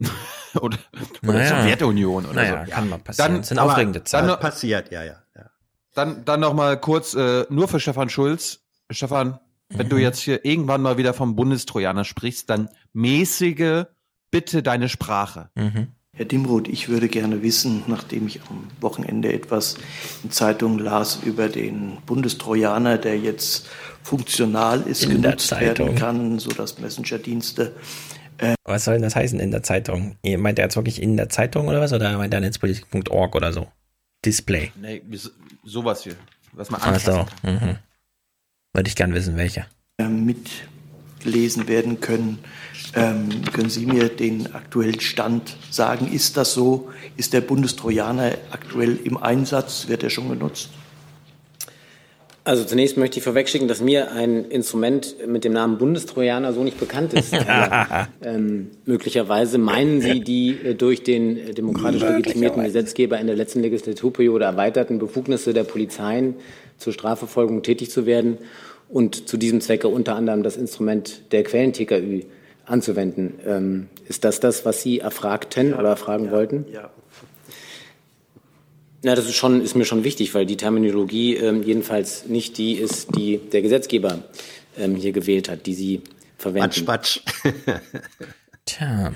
oder, 0.60 0.78
oder 1.22 1.32
naja. 1.32 1.62
Sowjetunion 1.62 2.26
oder 2.26 2.34
naja, 2.34 2.64
so. 2.66 2.72
kann 2.72 2.88
mal 2.88 2.98
passieren. 2.98 3.32
Dann, 3.32 3.40
das 3.40 3.48
sind 3.48 3.58
aufregende 3.58 4.04
Zeiten. 4.04 4.28
Dann 4.28 4.40
passiert, 4.40 4.90
ja, 4.90 5.04
ja. 5.04 5.16
ja. 5.34 5.50
Dann, 5.94 6.24
dann 6.24 6.40
noch 6.40 6.54
mal 6.54 6.78
kurz 6.80 7.14
äh, 7.14 7.46
nur 7.48 7.68
für 7.68 7.80
Stefan 7.80 8.08
Schulz. 8.08 8.60
Stefan, 8.90 9.38
wenn 9.68 9.86
mhm. 9.86 9.90
du 9.90 9.96
jetzt 9.96 10.20
hier 10.20 10.44
irgendwann 10.44 10.82
mal 10.82 10.96
wieder 10.98 11.14
vom 11.14 11.36
Bundestrojaner 11.36 12.04
sprichst, 12.04 12.50
dann 12.50 12.68
mäßige 12.92 13.84
bitte 14.30 14.62
deine 14.62 14.88
Sprache. 14.88 15.50
Mhm. 15.54 15.88
Herr 16.16 16.24
Dimroth, 16.24 16.66
ich 16.68 16.88
würde 16.88 17.08
gerne 17.08 17.42
wissen, 17.42 17.82
nachdem 17.88 18.26
ich 18.26 18.40
am 18.48 18.68
Wochenende 18.80 19.32
etwas 19.34 19.76
in 20.24 20.30
Zeitungen 20.30 20.78
las 20.78 21.20
über 21.22 21.48
den 21.50 21.98
Bundestrojaner, 22.06 22.96
der 22.96 23.18
jetzt 23.18 23.68
funktional 24.02 24.80
ist, 24.82 25.04
in 25.04 25.20
genutzt 25.20 25.50
werden 25.60 25.94
kann, 25.94 26.38
sodass 26.38 26.78
Messenger-Dienste. 26.78 27.74
Äh 28.38 28.54
was 28.64 28.84
soll 28.84 28.94
denn 28.94 29.02
das 29.02 29.16
heißen 29.16 29.38
in 29.40 29.50
der 29.50 29.62
Zeitung? 29.62 30.16
Meint 30.38 30.58
er 30.58 30.66
jetzt 30.66 30.76
wirklich 30.76 31.00
in 31.00 31.16
der 31.16 31.28
Zeitung 31.28 31.68
oder 31.68 31.80
was? 31.80 31.92
Oder 31.92 32.16
meint 32.18 32.34
er 32.34 32.40
netzpolitik.org 32.40 33.34
oder 33.34 33.52
so? 33.52 33.68
Display. 34.24 34.72
Nee, 34.80 35.02
sowas 35.64 36.02
hier. 36.02 36.16
Was 36.52 36.70
man 36.70 36.80
Ach 36.82 36.98
so. 36.98 37.26
Mhm. 37.42 37.76
Würde 38.72 38.88
ich 38.88 38.96
gern 38.96 39.14
wissen, 39.14 39.36
welche. 39.36 39.66
Mitlesen 39.98 41.68
werden 41.68 42.00
können. 42.00 42.38
Ähm, 42.94 43.44
können 43.52 43.70
Sie 43.70 43.86
mir 43.86 44.08
den 44.08 44.54
aktuellen 44.54 45.00
Stand 45.00 45.56
sagen? 45.70 46.12
Ist 46.12 46.36
das 46.36 46.52
so? 46.52 46.90
Ist 47.16 47.32
der 47.32 47.40
Bundestrojaner 47.40 48.32
aktuell 48.50 48.96
im 48.96 49.16
Einsatz? 49.16 49.88
Wird 49.88 50.02
er 50.02 50.10
schon 50.10 50.28
genutzt? 50.28 50.70
Also 52.46 52.62
zunächst 52.62 52.96
möchte 52.96 53.18
ich 53.18 53.24
vorwegschicken, 53.24 53.66
dass 53.66 53.80
mir 53.80 54.12
ein 54.12 54.44
Instrument 54.44 55.16
mit 55.26 55.42
dem 55.42 55.52
Namen 55.52 55.78
Bundestrojaner 55.78 56.52
so 56.52 56.62
nicht 56.62 56.78
bekannt 56.78 57.12
ist. 57.12 57.34
Aber, 57.34 58.06
ähm, 58.22 58.70
möglicherweise 58.84 59.58
meinen 59.58 60.00
Sie 60.00 60.20
die 60.20 60.50
äh, 60.52 60.74
durch 60.76 61.02
den 61.02 61.36
äh, 61.36 61.54
demokratisch 61.54 62.02
legitimierten 62.02 62.62
Gesetzgeber 62.62 63.18
in 63.18 63.26
der 63.26 63.34
letzten 63.34 63.62
Legislaturperiode 63.62 64.44
erweiterten 64.44 65.00
Befugnisse 65.00 65.54
der 65.54 65.64
Polizeien 65.64 66.36
zur 66.78 66.92
Strafverfolgung 66.92 67.64
tätig 67.64 67.90
zu 67.90 68.06
werden 68.06 68.38
und 68.88 69.28
zu 69.28 69.38
diesem 69.38 69.60
Zwecke 69.60 69.88
unter 69.88 70.14
anderem 70.14 70.44
das 70.44 70.56
Instrument 70.56 71.32
der 71.32 71.42
Quellen-TKÜ 71.42 72.26
anzuwenden. 72.64 73.40
Ähm, 73.44 73.88
ist 74.08 74.22
das 74.22 74.38
das, 74.38 74.64
was 74.64 74.82
Sie 74.82 75.00
erfragten 75.00 75.70
ja, 75.70 75.80
oder 75.80 75.88
erfragen 75.88 76.26
ja, 76.26 76.30
wollten? 76.30 76.64
Ja. 76.72 76.90
Na, 79.06 79.14
das 79.14 79.26
ist 79.26 79.36
schon, 79.36 79.60
ist 79.60 79.76
mir 79.76 79.84
schon 79.84 80.02
wichtig, 80.02 80.34
weil 80.34 80.46
die 80.46 80.56
Terminologie 80.56 81.36
ähm, 81.36 81.62
jedenfalls 81.62 82.26
nicht 82.26 82.58
die 82.58 82.72
ist, 82.72 83.14
die 83.14 83.38
der 83.38 83.62
Gesetzgeber 83.62 84.24
ähm, 84.76 84.96
hier 84.96 85.12
gewählt 85.12 85.48
hat, 85.48 85.66
die 85.66 85.74
Sie 85.74 86.02
verwenden. 86.36 86.84
Patsch, 86.84 87.20
patsch. 87.20 87.20
Tja. 88.66 89.12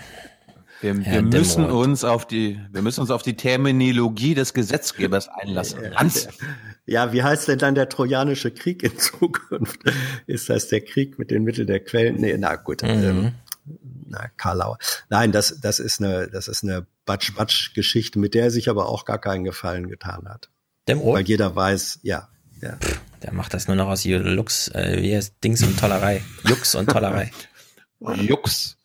Wir, 0.81 0.97
wir 1.05 1.23
müssen 1.23 1.65
uns 1.65 2.05
auf 2.05 2.25
die, 2.25 2.61
wir 2.71 2.83
müssen 2.83 3.01
uns 3.01 3.11
auf 3.11 3.25
die 3.25 3.35
Terminologie 3.35 4.35
des 4.35 4.55
Gesetzgebers 4.55 5.29
einlassen. 5.29 5.81
Hans. 5.97 6.29
Ja, 6.87 7.13
wie 7.13 7.23
heißt 7.23 7.47
denn 7.47 7.59
dann 7.59 7.77
der 7.77 7.89
Trojanische 7.89 8.51
Krieg 8.51 8.83
in 8.83 8.97
Zukunft? 8.99 9.81
Ist 10.27 10.49
das 10.49 10.69
der 10.69 10.81
Krieg 10.81 11.21
mit 11.21 11.31
den 11.31 11.45
Mitteln 11.45 11.69
der 11.69 11.79
Quellen? 11.79 12.17
Nee, 12.17 12.37
na 12.37 12.57
gut. 12.57 12.83
Mhm. 12.83 13.33
Ähm, 13.67 13.79
na, 14.09 14.29
Karlauer. 14.37 14.79
Nein, 15.09 15.33
das, 15.33 15.61
das 15.61 15.79
ist 15.79 16.01
eine, 16.01 16.29
das 16.29 16.49
ist 16.49 16.65
eine 16.65 16.87
Batsch-Batsch-Geschichte, 17.07 18.19
mit 18.19 18.35
der 18.35 18.45
er 18.45 18.51
sich 18.51 18.69
aber 18.69 18.89
auch 18.89 19.05
gar 19.05 19.19
keinen 19.19 19.45
Gefallen 19.45 19.89
getan 19.89 20.29
hat. 20.29 20.51
Dem 20.89 21.01
Weil 21.05 21.27
jeder 21.27 21.55
weiß, 21.55 22.01
ja, 22.03 22.29
ja. 22.61 22.79
Der 23.23 23.33
macht 23.33 23.55
das 23.55 23.69
nur 23.69 23.77
noch 23.77 23.89
aus 23.89 24.05
Lux, 24.05 24.69
äh, 24.69 25.03
wie 25.03 25.15
heißt 25.15 25.43
Dings 25.43 25.63
und 25.63 25.79
Tollerei. 25.79 26.23
Jux 26.45 26.75
und 26.75 26.91
Tollerei. 26.91 27.31
Jux. 28.17 28.77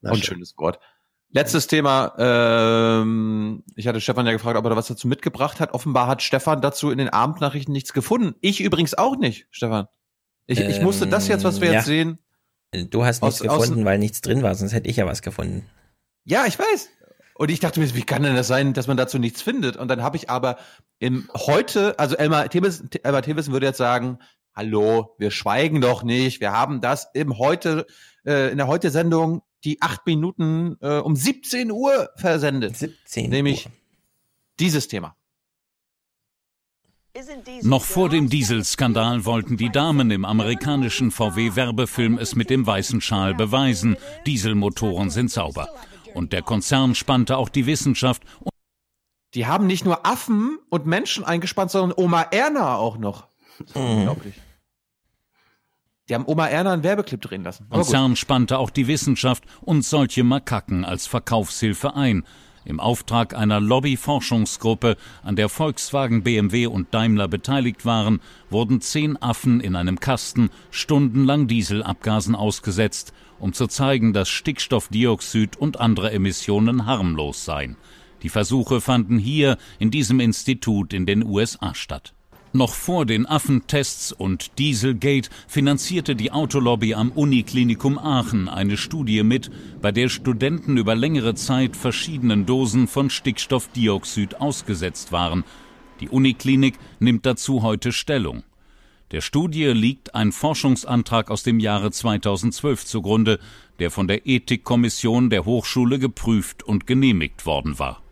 Na, 0.00 0.12
und 0.12 0.24
schönes 0.24 0.56
Wort. 0.56 0.80
Letztes 1.30 1.66
Thema. 1.66 2.14
Ähm, 2.18 3.62
ich 3.76 3.86
hatte 3.86 4.00
Stefan 4.00 4.26
ja 4.26 4.32
gefragt, 4.32 4.56
ob 4.56 4.64
er 4.64 4.76
was 4.76 4.86
dazu 4.86 5.08
mitgebracht 5.08 5.60
hat. 5.60 5.72
Offenbar 5.72 6.06
hat 6.06 6.22
Stefan 6.22 6.62
dazu 6.62 6.90
in 6.90 6.98
den 6.98 7.10
Abendnachrichten 7.10 7.72
nichts 7.72 7.92
gefunden. 7.92 8.34
Ich 8.40 8.60
übrigens 8.60 8.94
auch 8.94 9.16
nicht, 9.16 9.46
Stefan. 9.50 9.88
Ich, 10.46 10.60
ähm, 10.60 10.70
ich 10.70 10.80
musste 10.80 11.06
das 11.06 11.28
jetzt, 11.28 11.44
was 11.44 11.60
wir 11.60 11.68
ja. 11.68 11.74
jetzt 11.74 11.86
sehen. 11.86 12.18
Du 12.72 13.04
hast 13.04 13.22
nichts 13.22 13.40
aus, 13.42 13.60
gefunden, 13.60 13.80
aus, 13.80 13.86
weil 13.86 13.98
nichts 13.98 14.20
drin 14.20 14.42
war, 14.42 14.54
sonst 14.54 14.72
hätte 14.72 14.88
ich 14.88 14.96
ja 14.96 15.06
was 15.06 15.22
gefunden. 15.22 15.66
Ja, 16.24 16.44
ich 16.46 16.58
weiß. 16.58 16.90
Und 17.34 17.50
ich 17.50 17.60
dachte 17.60 17.80
mir, 17.80 17.94
wie 17.94 18.02
kann 18.02 18.24
denn 18.24 18.34
das 18.34 18.48
sein, 18.48 18.74
dass 18.74 18.88
man 18.88 18.96
dazu 18.96 19.18
nichts 19.18 19.42
findet? 19.42 19.76
Und 19.76 19.88
dann 19.88 20.02
habe 20.02 20.16
ich 20.16 20.28
aber 20.28 20.58
im 20.98 21.28
heute, 21.34 21.98
also 21.98 22.16
Elmar 22.16 22.48
Thewissen, 22.48 22.90
Elmar 23.02 23.22
Thewissen 23.22 23.52
würde 23.52 23.66
jetzt 23.66 23.78
sagen, 23.78 24.18
hallo, 24.54 25.14
wir 25.18 25.30
schweigen 25.30 25.80
doch 25.80 26.02
nicht. 26.02 26.40
Wir 26.40 26.52
haben 26.52 26.80
das 26.80 27.08
im 27.14 27.38
heute, 27.38 27.86
äh, 28.26 28.50
in 28.50 28.58
der 28.58 28.66
heute 28.66 28.90
Sendung 28.90 29.42
die 29.64 29.80
acht 29.80 30.04
Minuten 30.04 30.76
äh, 30.80 30.98
um 30.98 31.16
17 31.16 31.70
Uhr 31.70 32.10
versendet. 32.16 32.76
17 32.76 33.30
Nämlich 33.30 33.66
Uhr. 33.66 33.72
dieses 34.58 34.88
Thema. 34.88 35.16
Noch 37.62 37.84
vor 37.84 38.08
dem 38.08 38.28
Dieselskandal 38.28 39.24
wollten 39.24 39.56
die 39.56 39.70
Damen 39.70 40.10
im 40.10 40.24
amerikanischen 40.24 41.10
VW-Werbefilm 41.10 42.18
es 42.18 42.36
mit 42.36 42.50
dem 42.50 42.66
weißen 42.66 43.00
Schal 43.00 43.34
beweisen. 43.34 43.96
Dieselmotoren 44.26 45.10
sind 45.10 45.30
sauber. 45.30 45.68
Und 46.14 46.32
der 46.32 46.42
Konzern 46.42 46.94
spannte 46.94 47.36
auch 47.36 47.48
die 47.48 47.66
Wissenschaft. 47.66 48.22
Die 49.34 49.46
haben 49.46 49.66
nicht 49.66 49.84
nur 49.84 50.06
Affen 50.06 50.58
und 50.70 50.86
Menschen 50.86 51.24
eingespannt, 51.24 51.70
sondern 51.70 51.98
Oma 51.98 52.22
Erna 52.22 52.76
auch 52.76 52.98
noch. 52.98 53.28
Mhm. 53.74 53.80
Unglaublich. 53.80 54.34
Die 56.08 56.14
haben 56.14 56.24
Oma 56.26 56.46
Erna 56.46 56.72
einen 56.72 56.82
Werbeclip 56.84 57.20
drehen 57.20 57.44
lassen. 57.44 57.68
Konzern 57.68 58.16
spannte 58.16 58.58
auch 58.58 58.70
die 58.70 58.86
Wissenschaft 58.86 59.44
und 59.60 59.82
solche 59.82 60.24
Makaken 60.24 60.84
als 60.84 61.06
Verkaufshilfe 61.06 61.94
ein. 61.94 62.24
Im 62.68 62.80
Auftrag 62.80 63.34
einer 63.34 63.60
Lobby-Forschungsgruppe, 63.60 64.98
an 65.22 65.36
der 65.36 65.48
Volkswagen, 65.48 66.22
BMW 66.22 66.66
und 66.66 66.92
Daimler 66.92 67.26
beteiligt 67.26 67.86
waren, 67.86 68.20
wurden 68.50 68.82
zehn 68.82 69.16
Affen 69.22 69.60
in 69.60 69.74
einem 69.74 70.00
Kasten 70.00 70.50
stundenlang 70.70 71.46
Dieselabgasen 71.48 72.34
ausgesetzt, 72.34 73.14
um 73.38 73.54
zu 73.54 73.68
zeigen, 73.68 74.12
dass 74.12 74.28
Stickstoffdioxid 74.28 75.56
und 75.56 75.80
andere 75.80 76.12
Emissionen 76.12 76.84
harmlos 76.84 77.46
seien. 77.46 77.78
Die 78.22 78.28
Versuche 78.28 78.82
fanden 78.82 79.18
hier 79.18 79.56
in 79.78 79.90
diesem 79.90 80.20
Institut 80.20 80.92
in 80.92 81.06
den 81.06 81.24
USA 81.24 81.74
statt. 81.74 82.12
Noch 82.58 82.74
vor 82.74 83.06
den 83.06 83.24
Affentests 83.24 84.10
und 84.10 84.58
Dieselgate 84.58 85.30
finanzierte 85.46 86.16
die 86.16 86.32
Autolobby 86.32 86.92
am 86.92 87.12
Uniklinikum 87.12 87.98
Aachen 87.98 88.48
eine 88.48 88.76
Studie 88.76 89.22
mit, 89.22 89.48
bei 89.80 89.92
der 89.92 90.08
Studenten 90.08 90.76
über 90.76 90.96
längere 90.96 91.36
Zeit 91.36 91.76
verschiedenen 91.76 92.46
Dosen 92.46 92.88
von 92.88 93.10
Stickstoffdioxid 93.10 94.40
ausgesetzt 94.40 95.12
waren. 95.12 95.44
Die 96.00 96.08
Uniklinik 96.08 96.74
nimmt 96.98 97.26
dazu 97.26 97.62
heute 97.62 97.92
Stellung. 97.92 98.42
Der 99.12 99.20
Studie 99.20 99.66
liegt 99.66 100.16
ein 100.16 100.32
Forschungsantrag 100.32 101.30
aus 101.30 101.44
dem 101.44 101.60
Jahre 101.60 101.92
2012 101.92 102.84
zugrunde, 102.84 103.38
der 103.78 103.92
von 103.92 104.08
der 104.08 104.26
Ethikkommission 104.26 105.30
der 105.30 105.44
Hochschule 105.44 106.00
geprüft 106.00 106.64
und 106.64 106.88
genehmigt 106.88 107.46
worden 107.46 107.78
war. 107.78 108.02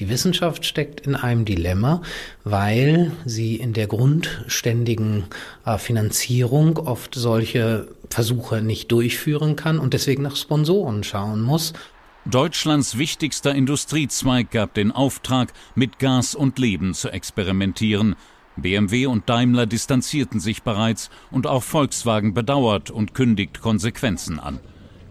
Die 0.00 0.08
Wissenschaft 0.08 0.64
steckt 0.64 1.06
in 1.06 1.14
einem 1.14 1.44
Dilemma, 1.44 2.00
weil 2.42 3.12
sie 3.26 3.56
in 3.56 3.74
der 3.74 3.86
grundständigen 3.86 5.24
äh, 5.66 5.76
Finanzierung 5.76 6.78
oft 6.78 7.14
solche 7.14 7.88
Versuche 8.08 8.62
nicht 8.62 8.90
durchführen 8.90 9.56
kann 9.56 9.78
und 9.78 9.92
deswegen 9.92 10.22
nach 10.22 10.36
Sponsoren 10.36 11.04
schauen 11.04 11.42
muss. 11.42 11.74
Deutschlands 12.24 12.96
wichtigster 12.96 13.54
Industriezweig 13.54 14.50
gab 14.50 14.72
den 14.72 14.90
Auftrag, 14.90 15.52
mit 15.74 15.98
Gas 15.98 16.34
und 16.34 16.58
Leben 16.58 16.94
zu 16.94 17.10
experimentieren. 17.10 18.16
BMW 18.56 19.04
und 19.04 19.28
Daimler 19.28 19.66
distanzierten 19.66 20.40
sich 20.40 20.62
bereits 20.62 21.10
und 21.30 21.46
auch 21.46 21.62
Volkswagen 21.62 22.32
bedauert 22.32 22.90
und 22.90 23.12
kündigt 23.12 23.60
Konsequenzen 23.60 24.40
an. 24.40 24.60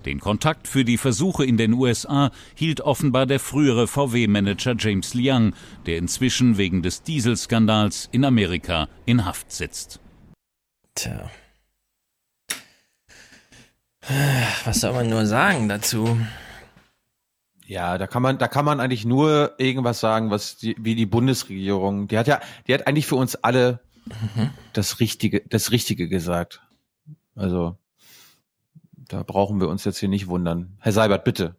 Den 0.09 0.19
Kontakt 0.19 0.67
für 0.67 0.83
die 0.83 0.97
Versuche 0.97 1.45
in 1.45 1.55
den 1.55 1.73
USA 1.73 2.31
hielt 2.55 2.81
offenbar 2.81 3.27
der 3.27 3.39
frühere 3.39 3.85
VW-Manager 3.85 4.73
James 4.75 5.13
Liang, 5.13 5.53
der 5.85 5.99
inzwischen 5.99 6.57
wegen 6.57 6.81
des 6.81 7.03
Dieselskandals 7.03 8.09
in 8.11 8.25
Amerika 8.25 8.87
in 9.05 9.23
Haft 9.23 9.51
sitzt. 9.51 9.99
Tja. 10.95 11.29
Was 14.65 14.79
soll 14.79 14.93
man 14.93 15.11
nur 15.11 15.27
sagen 15.27 15.69
dazu? 15.69 16.19
Ja, 17.67 17.99
da 17.99 18.07
kann 18.07 18.23
man, 18.23 18.39
da 18.39 18.47
kann 18.47 18.65
man 18.65 18.79
eigentlich 18.79 19.05
nur 19.05 19.53
irgendwas 19.59 19.99
sagen, 19.99 20.31
was 20.31 20.57
die, 20.57 20.75
wie 20.79 20.95
die 20.95 21.05
Bundesregierung, 21.05 22.07
die 22.07 22.17
hat 22.17 22.25
ja, 22.25 22.39
die 22.65 22.73
hat 22.73 22.87
eigentlich 22.87 23.05
für 23.05 23.15
uns 23.15 23.35
alle 23.35 23.79
mhm. 24.07 24.49
das 24.73 24.99
Richtige, 24.99 25.43
das 25.47 25.69
Richtige 25.69 26.09
gesagt. 26.09 26.63
Also, 27.35 27.77
da 29.09 29.23
brauchen 29.23 29.59
wir 29.59 29.67
uns 29.67 29.83
jetzt 29.83 29.99
hier 29.99 30.07
nicht 30.07 30.27
wundern. 30.27 30.77
Herr 30.79 30.93
Seibert, 30.93 31.25
bitte. 31.25 31.55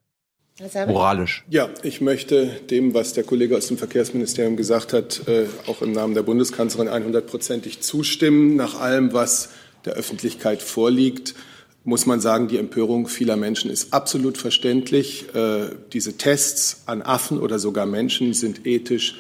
Herr 0.58 0.68
Seibert? 0.68 0.94
Moralisch. 0.94 1.44
Ja, 1.50 1.68
ich 1.82 2.00
möchte 2.00 2.46
dem, 2.70 2.94
was 2.94 3.12
der 3.12 3.24
Kollege 3.24 3.56
aus 3.56 3.66
dem 3.66 3.76
Verkehrsministerium 3.76 4.56
gesagt 4.56 4.92
hat, 4.92 5.28
äh, 5.28 5.46
auch 5.66 5.82
im 5.82 5.92
Namen 5.92 6.14
der 6.14 6.22
Bundeskanzlerin 6.22 6.88
100%ig 6.88 7.80
zustimmen. 7.80 8.56
Nach 8.56 8.80
allem, 8.80 9.12
was 9.12 9.50
der 9.84 9.94
Öffentlichkeit 9.94 10.62
vorliegt, 10.62 11.34
muss 11.82 12.06
man 12.06 12.20
sagen, 12.20 12.46
die 12.46 12.58
Empörung 12.58 13.08
vieler 13.08 13.36
Menschen 13.36 13.70
ist 13.70 13.92
absolut 13.92 14.38
verständlich. 14.38 15.34
Äh, 15.34 15.70
diese 15.92 16.16
Tests 16.16 16.82
an 16.86 17.02
Affen 17.02 17.40
oder 17.40 17.58
sogar 17.58 17.86
Menschen 17.86 18.32
sind 18.32 18.66
ethisch 18.66 19.16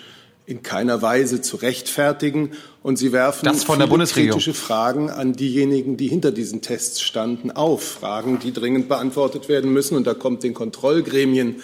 in 0.46 0.62
keiner 0.62 1.00
Weise 1.02 1.40
zu 1.40 1.56
rechtfertigen 1.56 2.52
und 2.82 2.96
sie 2.96 3.12
werfen 3.12 3.44
das 3.44 3.62
von 3.62 3.78
der 3.78 3.86
Bundesregierung. 3.86 4.38
kritische 4.38 4.54
Fragen 4.54 5.10
an 5.10 5.34
diejenigen, 5.34 5.96
die 5.96 6.08
hinter 6.08 6.32
diesen 6.32 6.62
Tests 6.62 7.02
standen, 7.02 7.50
auf. 7.50 7.82
Fragen, 7.82 8.38
die 8.38 8.52
dringend 8.52 8.88
beantwortet 8.88 9.48
werden 9.48 9.72
müssen. 9.72 9.96
Und 9.96 10.06
da 10.06 10.14
kommt 10.14 10.42
den 10.42 10.54
Kontrollgremien 10.54 11.56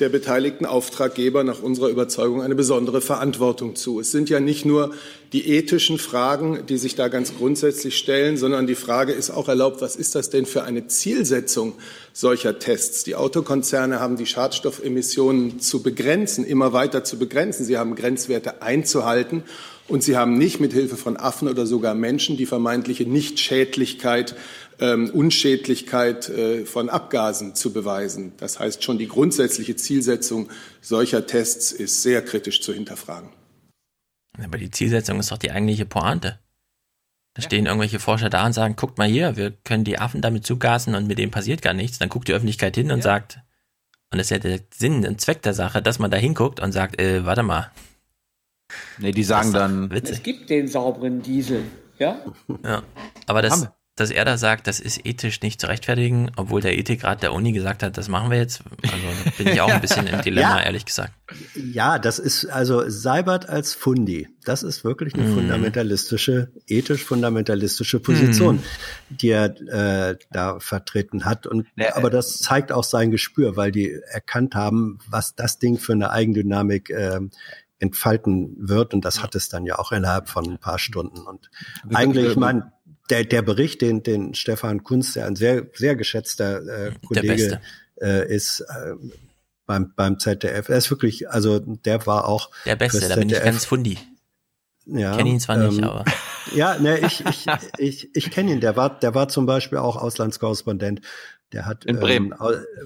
der 0.00 0.08
beteiligten 0.08 0.66
Auftraggeber 0.66 1.44
nach 1.44 1.62
unserer 1.62 1.88
Überzeugung 1.88 2.42
eine 2.42 2.54
besondere 2.54 3.00
Verantwortung 3.00 3.76
zu. 3.76 4.00
Es 4.00 4.10
sind 4.10 4.30
ja 4.30 4.40
nicht 4.40 4.64
nur 4.64 4.94
die 5.32 5.48
ethischen 5.48 5.98
Fragen, 5.98 6.66
die 6.66 6.78
sich 6.78 6.96
da 6.96 7.08
ganz 7.08 7.36
grundsätzlich 7.36 7.96
stellen, 7.96 8.36
sondern 8.36 8.66
die 8.66 8.74
Frage 8.74 9.12
ist 9.12 9.30
auch 9.30 9.48
erlaubt, 9.48 9.80
was 9.82 9.94
ist 9.94 10.14
das 10.14 10.30
denn 10.30 10.46
für 10.46 10.64
eine 10.64 10.86
Zielsetzung 10.86 11.74
solcher 12.12 12.58
Tests? 12.58 13.04
Die 13.04 13.14
Autokonzerne 13.14 14.00
haben 14.00 14.16
die 14.16 14.26
Schadstoffemissionen 14.26 15.60
zu 15.60 15.82
begrenzen, 15.82 16.44
immer 16.44 16.72
weiter 16.72 17.04
zu 17.04 17.18
begrenzen. 17.18 17.64
Sie 17.64 17.78
haben 17.78 17.94
Grenzwerte 17.94 18.62
einzuhalten. 18.62 19.44
Und 19.88 20.02
sie 20.02 20.16
haben 20.16 20.38
nicht 20.38 20.60
mit 20.60 20.72
Hilfe 20.72 20.96
von 20.96 21.16
Affen 21.16 21.48
oder 21.48 21.66
sogar 21.66 21.94
Menschen 21.94 22.36
die 22.36 22.46
vermeintliche 22.46 23.04
Nichtschädlichkeit 23.04 24.36
ähm, 24.82 25.10
Unschädlichkeit 25.10 26.28
äh, 26.28 26.64
von 26.64 26.90
Abgasen 26.90 27.54
zu 27.54 27.72
beweisen. 27.72 28.32
Das 28.38 28.58
heißt, 28.58 28.82
schon 28.82 28.98
die 28.98 29.08
grundsätzliche 29.08 29.76
Zielsetzung 29.76 30.48
solcher 30.80 31.26
Tests 31.26 31.72
ist 31.72 32.02
sehr 32.02 32.22
kritisch 32.22 32.60
zu 32.62 32.72
hinterfragen. 32.72 33.30
Aber 34.42 34.58
die 34.58 34.70
Zielsetzung 34.70 35.20
ist 35.20 35.30
doch 35.30 35.38
die 35.38 35.50
eigentliche 35.50 35.86
Pointe. 35.86 36.38
Da 37.34 37.42
stehen 37.42 37.66
irgendwelche 37.66 37.98
Forscher 37.98 38.28
da 38.28 38.44
und 38.44 38.52
sagen, 38.52 38.76
guckt 38.76 38.98
mal 38.98 39.08
hier, 39.08 39.36
wir 39.36 39.52
können 39.52 39.84
die 39.84 39.98
Affen 39.98 40.20
damit 40.20 40.44
zugasen 40.44 40.94
und 40.94 41.06
mit 41.06 41.18
dem 41.18 41.30
passiert 41.30 41.62
gar 41.62 41.72
nichts. 41.72 41.98
Dann 41.98 42.10
guckt 42.10 42.28
die 42.28 42.34
Öffentlichkeit 42.34 42.74
hin 42.74 42.90
und 42.90 42.98
ja. 42.98 43.02
sagt, 43.02 43.40
und 44.10 44.18
das 44.18 44.26
ist 44.26 44.30
ja 44.30 44.38
der 44.38 44.60
Sinn 44.74 45.06
und 45.06 45.20
Zweck 45.20 45.40
der 45.40 45.54
Sache, 45.54 45.80
dass 45.80 45.98
man 45.98 46.10
da 46.10 46.18
hinguckt 46.18 46.60
und 46.60 46.72
sagt, 46.72 47.00
äh, 47.00 47.24
warte 47.24 47.42
mal. 47.42 47.70
Nee, 48.98 49.12
die 49.12 49.24
sagen 49.24 49.52
dann. 49.52 49.90
Witzig. 49.90 50.16
Es 50.16 50.22
gibt 50.22 50.50
den 50.50 50.68
sauberen 50.68 51.22
Diesel, 51.22 51.64
ja? 51.98 52.22
Ja. 52.62 52.82
Aber 53.26 53.40
das, 53.40 53.68
dass 53.96 54.10
er 54.10 54.24
da 54.24 54.38
sagt, 54.38 54.66
das 54.68 54.80
ist 54.80 55.04
ethisch 55.04 55.42
nicht 55.42 55.60
zu 55.60 55.66
rechtfertigen, 55.66 56.30
obwohl 56.36 56.62
der 56.62 56.78
Ethikrat 56.78 57.22
der 57.22 57.34
Uni 57.34 57.52
gesagt 57.52 57.82
hat, 57.82 57.98
das 57.98 58.08
machen 58.08 58.30
wir 58.30 58.38
jetzt. 58.38 58.62
Also 58.82 59.30
bin 59.36 59.48
ich 59.48 59.60
auch 59.60 59.68
ein 59.68 59.80
bisschen 59.82 60.06
im 60.06 60.22
Dilemma, 60.22 60.60
ja. 60.60 60.64
ehrlich 60.64 60.86
gesagt. 60.86 61.12
Ja, 61.54 61.98
das 61.98 62.18
ist 62.18 62.46
also 62.46 62.88
Seibert 62.88 63.50
als 63.50 63.74
Fundi. 63.74 64.28
Das 64.44 64.62
ist 64.62 64.82
wirklich 64.82 65.14
eine 65.14 65.24
mm. 65.24 65.34
fundamentalistische, 65.34 66.52
ethisch 66.66 67.04
fundamentalistische 67.04 68.00
Position, 68.00 68.56
mm. 68.56 69.16
die 69.16 69.28
er 69.28 69.60
äh, 69.68 70.16
da 70.30 70.58
vertreten 70.58 71.26
hat. 71.26 71.46
Und 71.46 71.66
ja, 71.76 71.94
aber 71.94 72.08
das 72.08 72.40
zeigt 72.40 72.72
auch 72.72 72.84
sein 72.84 73.10
Gespür, 73.10 73.56
weil 73.56 73.72
die 73.72 73.92
erkannt 74.10 74.54
haben, 74.54 75.00
was 75.06 75.34
das 75.34 75.58
Ding 75.58 75.78
für 75.78 75.92
eine 75.92 76.10
Eigendynamik 76.10 76.88
äh, 76.88 77.20
entfalten 77.78 78.54
wird. 78.58 78.94
Und 78.94 79.04
das 79.04 79.22
hat 79.22 79.34
es 79.34 79.48
dann 79.48 79.66
ja 79.66 79.78
auch 79.78 79.92
innerhalb 79.92 80.28
von 80.28 80.48
ein 80.48 80.58
paar 80.58 80.78
Stunden. 80.78 81.18
Und 81.18 81.50
eigentlich, 81.92 82.30
ich 82.30 82.36
meine, 82.36 82.72
der, 83.10 83.24
der 83.24 83.42
Bericht, 83.42 83.82
den, 83.82 84.02
den 84.02 84.34
Stefan 84.34 84.82
Kunz, 84.82 85.14
der 85.14 85.26
ein 85.26 85.36
sehr, 85.36 85.66
sehr 85.74 85.96
geschätzter 85.96 86.86
äh, 86.86 86.92
Kollege 87.06 87.60
äh, 88.00 88.34
ist, 88.34 88.60
äh, 88.60 88.94
beim, 89.66 89.92
beim 89.94 90.18
ZDF. 90.18 90.68
Er 90.68 90.78
ist 90.78 90.90
wirklich, 90.90 91.30
also 91.30 91.58
der 91.58 92.06
war 92.06 92.28
auch. 92.28 92.50
Der 92.66 92.76
Beste, 92.76 93.08
da 93.08 93.16
bin 93.16 93.28
ich 93.28 93.42
ganz 93.42 93.64
fundi. 93.64 93.98
Ja, 94.86 95.16
kenne 95.16 95.30
ihn 95.30 95.40
zwar 95.40 95.56
ähm, 95.56 95.68
nicht, 95.68 95.82
aber. 95.82 96.04
Ja, 96.54 96.76
ne, 96.76 96.98
ich, 96.98 97.24
ich, 97.24 97.46
ich, 97.78 98.16
ich 98.16 98.30
kenne 98.32 98.50
ihn. 98.50 98.60
Der 98.60 98.76
war, 98.76 98.98
der 98.98 99.14
war 99.14 99.28
zum 99.28 99.46
Beispiel 99.46 99.78
auch 99.78 99.96
Auslandskorrespondent 99.96 101.00
der 101.52 101.66
hat 101.66 101.84
in 101.84 102.00
Bremen. 102.00 102.34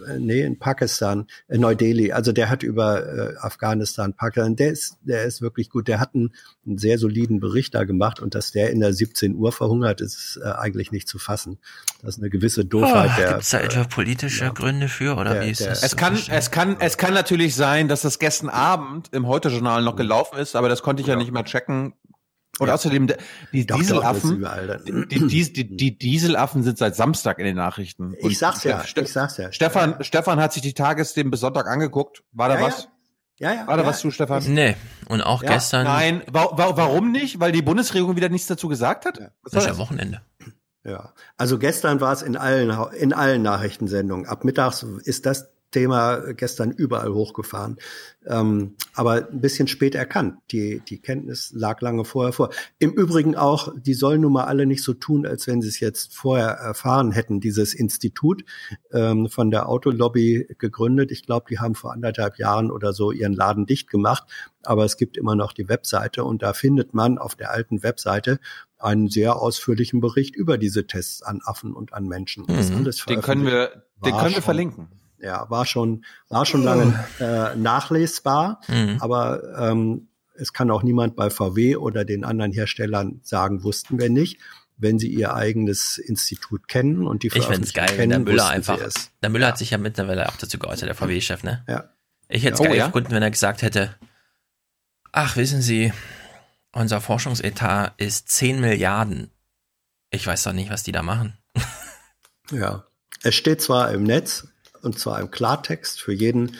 Ähm, 0.08 0.26
nee, 0.26 0.42
in 0.42 0.58
Pakistan, 0.58 1.26
in 1.48 1.60
Neu-Delhi. 1.60 2.12
Also 2.12 2.32
der 2.32 2.50
hat 2.50 2.62
über 2.62 3.06
äh, 3.06 3.36
Afghanistan, 3.38 4.14
Pakistan, 4.14 4.56
der 4.56 4.70
ist, 4.70 4.98
der 5.02 5.24
ist 5.24 5.40
wirklich 5.40 5.70
gut. 5.70 5.88
Der 5.88 6.00
hat 6.00 6.14
einen, 6.14 6.34
einen, 6.66 6.78
sehr 6.78 6.98
soliden 6.98 7.40
Bericht 7.40 7.74
da 7.74 7.84
gemacht 7.84 8.20
und 8.20 8.34
dass 8.34 8.52
der 8.52 8.70
in 8.70 8.80
der 8.80 8.92
17 8.92 9.34
Uhr 9.34 9.52
verhungert, 9.52 10.00
ist 10.00 10.40
äh, 10.42 10.48
eigentlich 10.48 10.92
nicht 10.92 11.08
zu 11.08 11.18
fassen. 11.18 11.58
Das 12.02 12.16
ist 12.16 12.20
eine 12.20 12.30
gewisse 12.30 12.64
Doofheit. 12.64 13.10
Oh, 13.16 13.28
Gibt 13.28 13.42
es 13.42 13.50
da 13.50 13.60
etwa 13.60 13.84
politische 13.84 14.44
ja, 14.44 14.50
Gründe 14.50 14.88
für 14.88 15.16
oder 15.16 15.34
der, 15.34 15.42
wie 15.42 15.50
ist 15.50 15.60
der, 15.60 15.68
das? 15.68 15.82
Es 15.82 15.96
kann, 15.96 16.18
es 16.28 16.50
kann, 16.50 16.76
es 16.80 16.98
kann 16.98 17.14
natürlich 17.14 17.54
sein, 17.54 17.88
dass 17.88 18.02
das 18.02 18.18
gestern 18.18 18.48
Abend 18.48 19.08
im 19.12 19.26
Heute-Journal 19.26 19.82
noch 19.82 19.96
gelaufen 19.96 20.38
ist, 20.38 20.56
aber 20.56 20.68
das 20.68 20.82
konnte 20.82 21.02
ich 21.02 21.06
ja, 21.06 21.14
ja 21.14 21.18
nicht 21.18 21.32
mehr 21.32 21.44
checken 21.44 21.94
Und 22.58 22.68
ja. 22.68 22.74
außerdem, 22.74 23.08
die 23.52 23.66
doch, 23.66 23.76
Dieselaffen, 23.76 24.40
doch, 24.40 24.76
die, 24.84 25.26
die, 25.26 25.52
die, 25.52 25.76
die, 25.76 25.98
Dieselaffen 25.98 26.62
sind 26.62 26.78
seit 26.78 26.96
Samstag 26.96 27.38
in 27.38 27.44
den 27.44 27.56
Nachrichten. 27.56 28.14
Und 28.14 28.30
ich 28.30 28.38
sag's 28.38 28.64
ja, 28.64 28.82
Ste 28.82 29.02
ich 29.02 29.12
sag's 29.12 29.36
ja. 29.36 29.52
Stefan, 29.52 29.96
ja. 29.98 30.04
Stefan 30.04 30.40
hat 30.40 30.54
sich 30.54 30.62
die 30.62 30.72
Tagesthemen 30.72 31.30
bis 31.30 31.40
Sonntag 31.40 31.66
angeguckt. 31.66 32.22
War 32.32 32.48
da 32.48 32.60
was? 32.60 32.88
Ja, 33.38 33.52
ja. 33.52 33.66
War 33.66 33.76
da 33.76 33.84
was 33.84 34.00
zu, 34.00 34.10
Stefan? 34.10 34.42
Nee. 34.46 34.74
Und 35.08 35.20
auch 35.20 35.42
gestern. 35.42 35.84
Nein, 35.84 36.22
wa 36.30 36.56
wa 36.56 36.76
warum 36.76 37.12
nicht? 37.12 37.40
Weil 37.40 37.52
die 37.52 37.60
Bundesregierung 37.60 38.16
wieder 38.16 38.30
nichts 38.30 38.46
dazu 38.46 38.68
gesagt 38.68 39.04
hat? 39.04 39.18
Ja. 39.18 39.28
Das 39.44 39.52
ist 39.64 39.66
ja 39.66 39.76
Wochenende. 39.76 40.22
Ja, 40.82 41.12
also 41.36 41.58
gestern 41.58 42.00
war 42.00 42.12
es 42.12 42.22
in 42.22 42.36
allen 42.36 42.70
in 42.94 43.12
allen 43.12 43.42
Nachrichtensendungen. 43.42 44.26
Ab 44.26 44.44
mittags 44.44 44.84
ist 45.04 45.26
das 45.26 45.50
Thema 45.70 46.32
gestern 46.32 46.70
überall 46.70 47.12
hochgefahren. 47.12 47.76
Ähm, 48.26 48.74
aber 48.94 49.28
ein 49.30 49.40
bisschen 49.40 49.68
spät 49.68 49.94
erkannt. 49.94 50.38
Die, 50.50 50.80
die 50.88 50.98
Kenntnis 50.98 51.52
lag 51.54 51.80
lange 51.80 52.04
vorher 52.04 52.32
vor. 52.32 52.50
Im 52.78 52.92
Übrigen 52.92 53.36
auch, 53.36 53.72
die 53.76 53.94
sollen 53.94 54.20
nun 54.20 54.32
mal 54.32 54.44
alle 54.44 54.66
nicht 54.66 54.82
so 54.82 54.94
tun, 54.94 55.26
als 55.26 55.46
wenn 55.46 55.62
sie 55.62 55.68
es 55.68 55.80
jetzt 55.80 56.14
vorher 56.14 56.48
erfahren 56.48 57.12
hätten. 57.12 57.40
Dieses 57.40 57.74
Institut 57.74 58.44
ähm, 58.92 59.28
von 59.28 59.50
der 59.50 59.68
Autolobby 59.68 60.48
gegründet. 60.58 61.10
Ich 61.10 61.24
glaube, 61.24 61.46
die 61.50 61.58
haben 61.58 61.74
vor 61.74 61.92
anderthalb 61.92 62.38
Jahren 62.38 62.70
oder 62.70 62.92
so 62.92 63.12
ihren 63.12 63.32
Laden 63.32 63.66
dicht 63.66 63.90
gemacht. 63.90 64.24
Aber 64.62 64.84
es 64.84 64.96
gibt 64.96 65.16
immer 65.16 65.36
noch 65.36 65.52
die 65.52 65.68
Webseite 65.68 66.24
und 66.24 66.42
da 66.42 66.52
findet 66.52 66.94
man 66.94 67.18
auf 67.18 67.34
der 67.36 67.52
alten 67.52 67.82
Webseite 67.82 68.40
einen 68.78 69.08
sehr 69.08 69.36
ausführlichen 69.36 70.00
Bericht 70.00 70.34
über 70.34 70.58
diese 70.58 70.86
Tests 70.86 71.22
an 71.22 71.40
Affen 71.44 71.72
und 71.72 71.92
an 71.92 72.06
Menschen. 72.06 72.44
Mhm. 72.48 72.84
den 73.08 73.20
können 73.20 73.46
wir, 73.46 73.84
den 74.04 74.16
können 74.16 74.34
wir 74.34 74.42
verlinken 74.42 74.88
ja, 75.20 75.48
war 75.50 75.66
schon, 75.66 76.04
war 76.28 76.46
schon 76.46 76.62
lange 76.62 77.04
äh, 77.20 77.56
nachlesbar, 77.56 78.60
mhm. 78.68 78.96
aber 79.00 79.42
ähm, 79.58 80.08
es 80.34 80.52
kann 80.52 80.70
auch 80.70 80.82
niemand 80.82 81.16
bei 81.16 81.30
VW 81.30 81.76
oder 81.76 82.04
den 82.04 82.24
anderen 82.24 82.52
Herstellern 82.52 83.20
sagen, 83.22 83.62
wussten 83.62 83.98
wir 83.98 84.10
nicht. 84.10 84.38
Wenn 84.78 84.98
sie 84.98 85.08
ihr 85.08 85.34
eigenes 85.34 85.96
Institut 85.96 86.68
kennen 86.68 87.06
und 87.06 87.22
die 87.22 87.28
Ich 87.28 87.46
finde 87.46 87.62
es 87.62 87.72
geil, 87.72 87.88
kennen, 87.88 88.10
der 88.10 88.18
Müller 88.18 88.48
einfach. 88.48 88.78
Der 89.22 89.30
Müller 89.30 89.46
ja. 89.46 89.52
hat 89.52 89.58
sich 89.58 89.70
ja 89.70 89.78
mittlerweile 89.78 90.28
auch 90.28 90.36
dazu 90.36 90.58
geäußert, 90.58 90.86
der 90.86 90.94
VW-Chef, 90.94 91.42
ne? 91.44 91.64
Ja. 91.66 91.88
Ich 92.28 92.44
hätte 92.44 92.54
es 92.54 92.60
oh, 92.60 92.64
geil 92.64 92.76
ja? 92.76 92.86
gefunden, 92.88 93.10
wenn 93.12 93.22
er 93.22 93.30
gesagt 93.30 93.62
hätte, 93.62 93.94
ach, 95.12 95.36
wissen 95.36 95.62
Sie, 95.62 95.94
unser 96.72 97.00
Forschungsetat 97.00 97.94
ist 97.96 98.28
10 98.28 98.60
Milliarden. 98.60 99.30
Ich 100.10 100.26
weiß 100.26 100.42
doch 100.42 100.52
nicht, 100.52 100.70
was 100.70 100.82
die 100.82 100.92
da 100.92 101.02
machen. 101.02 101.38
Ja. 102.50 102.84
Es 103.22 103.34
steht 103.34 103.60
zwar 103.60 103.90
im 103.92 104.04
Netz, 104.04 104.46
und 104.82 104.98
zwar 104.98 105.20
im 105.20 105.30
Klartext 105.30 106.00
für 106.00 106.12
jeden 106.12 106.56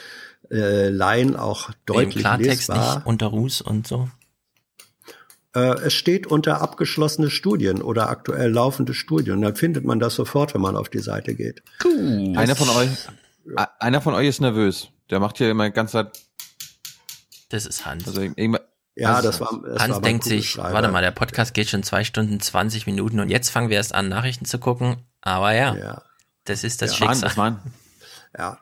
äh, 0.50 0.88
Laien 0.88 1.36
auch 1.36 1.70
deutlich 1.86 2.16
Im 2.16 2.20
Klartext 2.22 2.68
lesbar. 2.68 2.96
nicht 2.96 3.06
unter 3.06 3.26
Ruß 3.26 3.60
und 3.62 3.86
so. 3.86 4.08
Äh, 5.54 5.80
es 5.80 5.94
steht 5.94 6.26
unter 6.26 6.60
abgeschlossene 6.60 7.30
Studien 7.30 7.80
oder 7.80 8.10
aktuell 8.10 8.50
laufende 8.50 8.94
Studien. 8.94 9.40
Dann 9.40 9.56
findet 9.56 9.84
man 9.84 9.98
das 9.98 10.14
sofort, 10.14 10.54
wenn 10.54 10.60
man 10.60 10.76
auf 10.76 10.88
die 10.88 10.98
Seite 10.98 11.34
geht. 11.34 11.62
Cool. 11.82 12.34
Einer 12.36 12.54
von 12.54 12.68
euch, 12.68 12.90
ja. 13.46 13.70
einer 13.80 14.00
von 14.00 14.14
euch 14.14 14.28
ist 14.28 14.40
nervös. 14.40 14.88
Der 15.10 15.18
macht 15.18 15.38
hier 15.38 15.50
immer 15.50 15.70
ganz 15.70 15.92
Zeit. 15.92 16.12
Das 17.48 17.64
ist 17.64 17.86
Hans. 17.86 18.06
Also 18.06 18.22
ja, 18.96 19.22
das 19.22 19.40
war. 19.40 19.62
Das 19.64 19.82
Hans 19.82 19.94
war 19.94 20.00
denkt 20.02 20.24
sich, 20.24 20.58
warte 20.58 20.88
mal, 20.88 21.02
der 21.02 21.10
Podcast 21.10 21.54
geht 21.54 21.68
schon 21.68 21.82
zwei 21.82 22.04
Stunden, 22.04 22.40
20 22.40 22.86
Minuten 22.86 23.20
und 23.20 23.30
jetzt 23.30 23.50
fangen 23.50 23.70
wir 23.70 23.76
erst 23.76 23.94
an, 23.94 24.08
Nachrichten 24.08 24.44
zu 24.44 24.58
gucken. 24.58 24.96
Aber 25.20 25.52
ja, 25.52 25.74
ja. 25.74 26.02
das 26.44 26.64
ist 26.64 26.82
das 26.82 26.98
ja, 26.98 27.08
Schicksal. 27.08 27.32
Mann, 27.36 27.60
das 27.64 27.85
ja. 28.36 28.58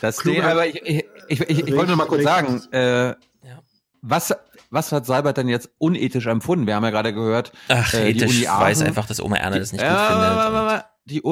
Das 0.00 0.18
Ding, 0.18 0.42
aber 0.42 0.66
ich, 0.66 0.82
ich, 0.82 1.04
ich, 1.28 1.40
ich, 1.40 1.66
ich 1.66 1.74
wollte 1.74 1.88
nur 1.88 1.96
mal 1.96 2.06
kurz 2.06 2.22
sagen, 2.22 2.60
äh, 2.72 3.14
was, 4.02 4.34
was 4.70 4.92
hat 4.92 5.06
Seibert 5.06 5.36
denn 5.36 5.48
jetzt 5.48 5.70
unethisch 5.78 6.26
empfunden? 6.26 6.66
Wir 6.66 6.76
haben 6.76 6.84
ja 6.84 6.90
gerade 6.90 7.12
gehört, 7.12 7.52
Ach, 7.68 7.92
äh, 7.94 8.12
die 8.12 8.24
Uni 8.24 8.46
Aachen, 8.46 8.60
weiß 8.60 8.82
einfach, 8.82 9.06
dass 9.06 9.20
Oma 9.20 9.36
Erna 9.36 9.58
das 9.58 9.72
nicht 9.72 9.82
gut 9.82 9.90
findet. 9.90 10.84
Die 11.06 11.22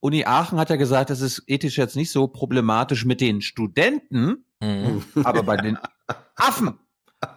Uni 0.00 0.24
Aachen 0.24 0.58
hat 0.58 0.70
ja 0.70 0.76
gesagt, 0.76 1.10
das 1.10 1.20
ist 1.20 1.42
ethisch 1.46 1.78
jetzt 1.78 1.96
nicht 1.96 2.10
so 2.10 2.28
problematisch 2.28 3.04
mit 3.04 3.20
den 3.20 3.40
Studenten, 3.40 4.44
mhm. 4.60 5.04
aber 5.24 5.42
bei 5.42 5.56
den 5.56 5.78
Affen, 6.36 6.78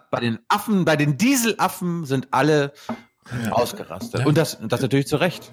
bei 0.09 0.19
den 0.19 0.39
Affen, 0.47 0.85
bei 0.85 0.95
den 0.95 1.17
Dieselaffen 1.17 2.05
sind 2.05 2.29
alle 2.31 2.73
ja. 3.43 3.51
ausgerastet. 3.51 4.21
Ja. 4.21 4.25
Und 4.25 4.37
das, 4.37 4.57
das 4.61 4.81
natürlich 4.81 5.07
zu 5.07 5.17
Recht. 5.17 5.51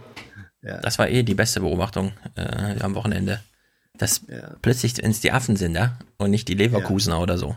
Ja. 0.62 0.78
Das 0.78 0.98
war 0.98 1.08
eh 1.08 1.22
die 1.22 1.34
beste 1.34 1.60
Beobachtung 1.60 2.12
äh, 2.34 2.80
am 2.80 2.94
Wochenende. 2.94 3.40
Dass 3.98 4.22
ja. 4.28 4.56
plötzlich, 4.62 4.96
wenn 4.98 5.10
es 5.10 5.20
die 5.20 5.32
Affen 5.32 5.56
sind, 5.56 5.74
ja, 5.74 5.98
und 6.16 6.30
nicht 6.30 6.48
die 6.48 6.54
Leverkusener 6.54 7.16
ja. 7.16 7.22
oder 7.22 7.38
so. 7.38 7.56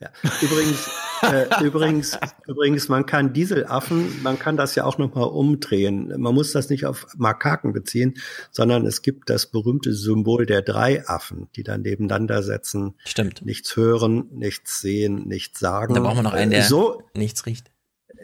Ja. 0.00 0.10
Übrigens, 0.42 0.90
äh, 1.22 1.64
übrigens, 1.64 2.18
übrigens, 2.46 2.88
man 2.88 3.06
kann 3.06 3.32
Dieselaffen, 3.32 4.22
man 4.22 4.38
kann 4.38 4.56
das 4.56 4.74
ja 4.74 4.84
auch 4.84 4.98
nochmal 4.98 5.28
umdrehen. 5.28 6.12
Man 6.18 6.34
muss 6.34 6.52
das 6.52 6.68
nicht 6.68 6.84
auf 6.84 7.06
Makaken 7.16 7.72
beziehen, 7.72 8.14
sondern 8.50 8.86
es 8.86 9.02
gibt 9.02 9.30
das 9.30 9.46
berühmte 9.46 9.94
Symbol 9.94 10.46
der 10.46 10.62
drei 10.62 11.06
Affen, 11.06 11.48
die 11.54 11.62
dann 11.62 11.82
nebeneinander 11.82 12.42
setzen. 12.42 12.94
Stimmt. 13.04 13.46
Nichts 13.46 13.76
hören, 13.76 14.26
nichts 14.32 14.80
sehen, 14.80 15.26
nichts 15.28 15.60
sagen. 15.60 15.94
Da 15.94 16.00
brauchen 16.00 16.18
wir 16.18 16.22
noch 16.22 16.32
einen, 16.32 16.50
der 16.50 16.64
so, 16.64 17.02
nichts 17.14 17.46
riecht. 17.46 17.70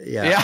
Ja. 0.05 0.25
ja. 0.25 0.43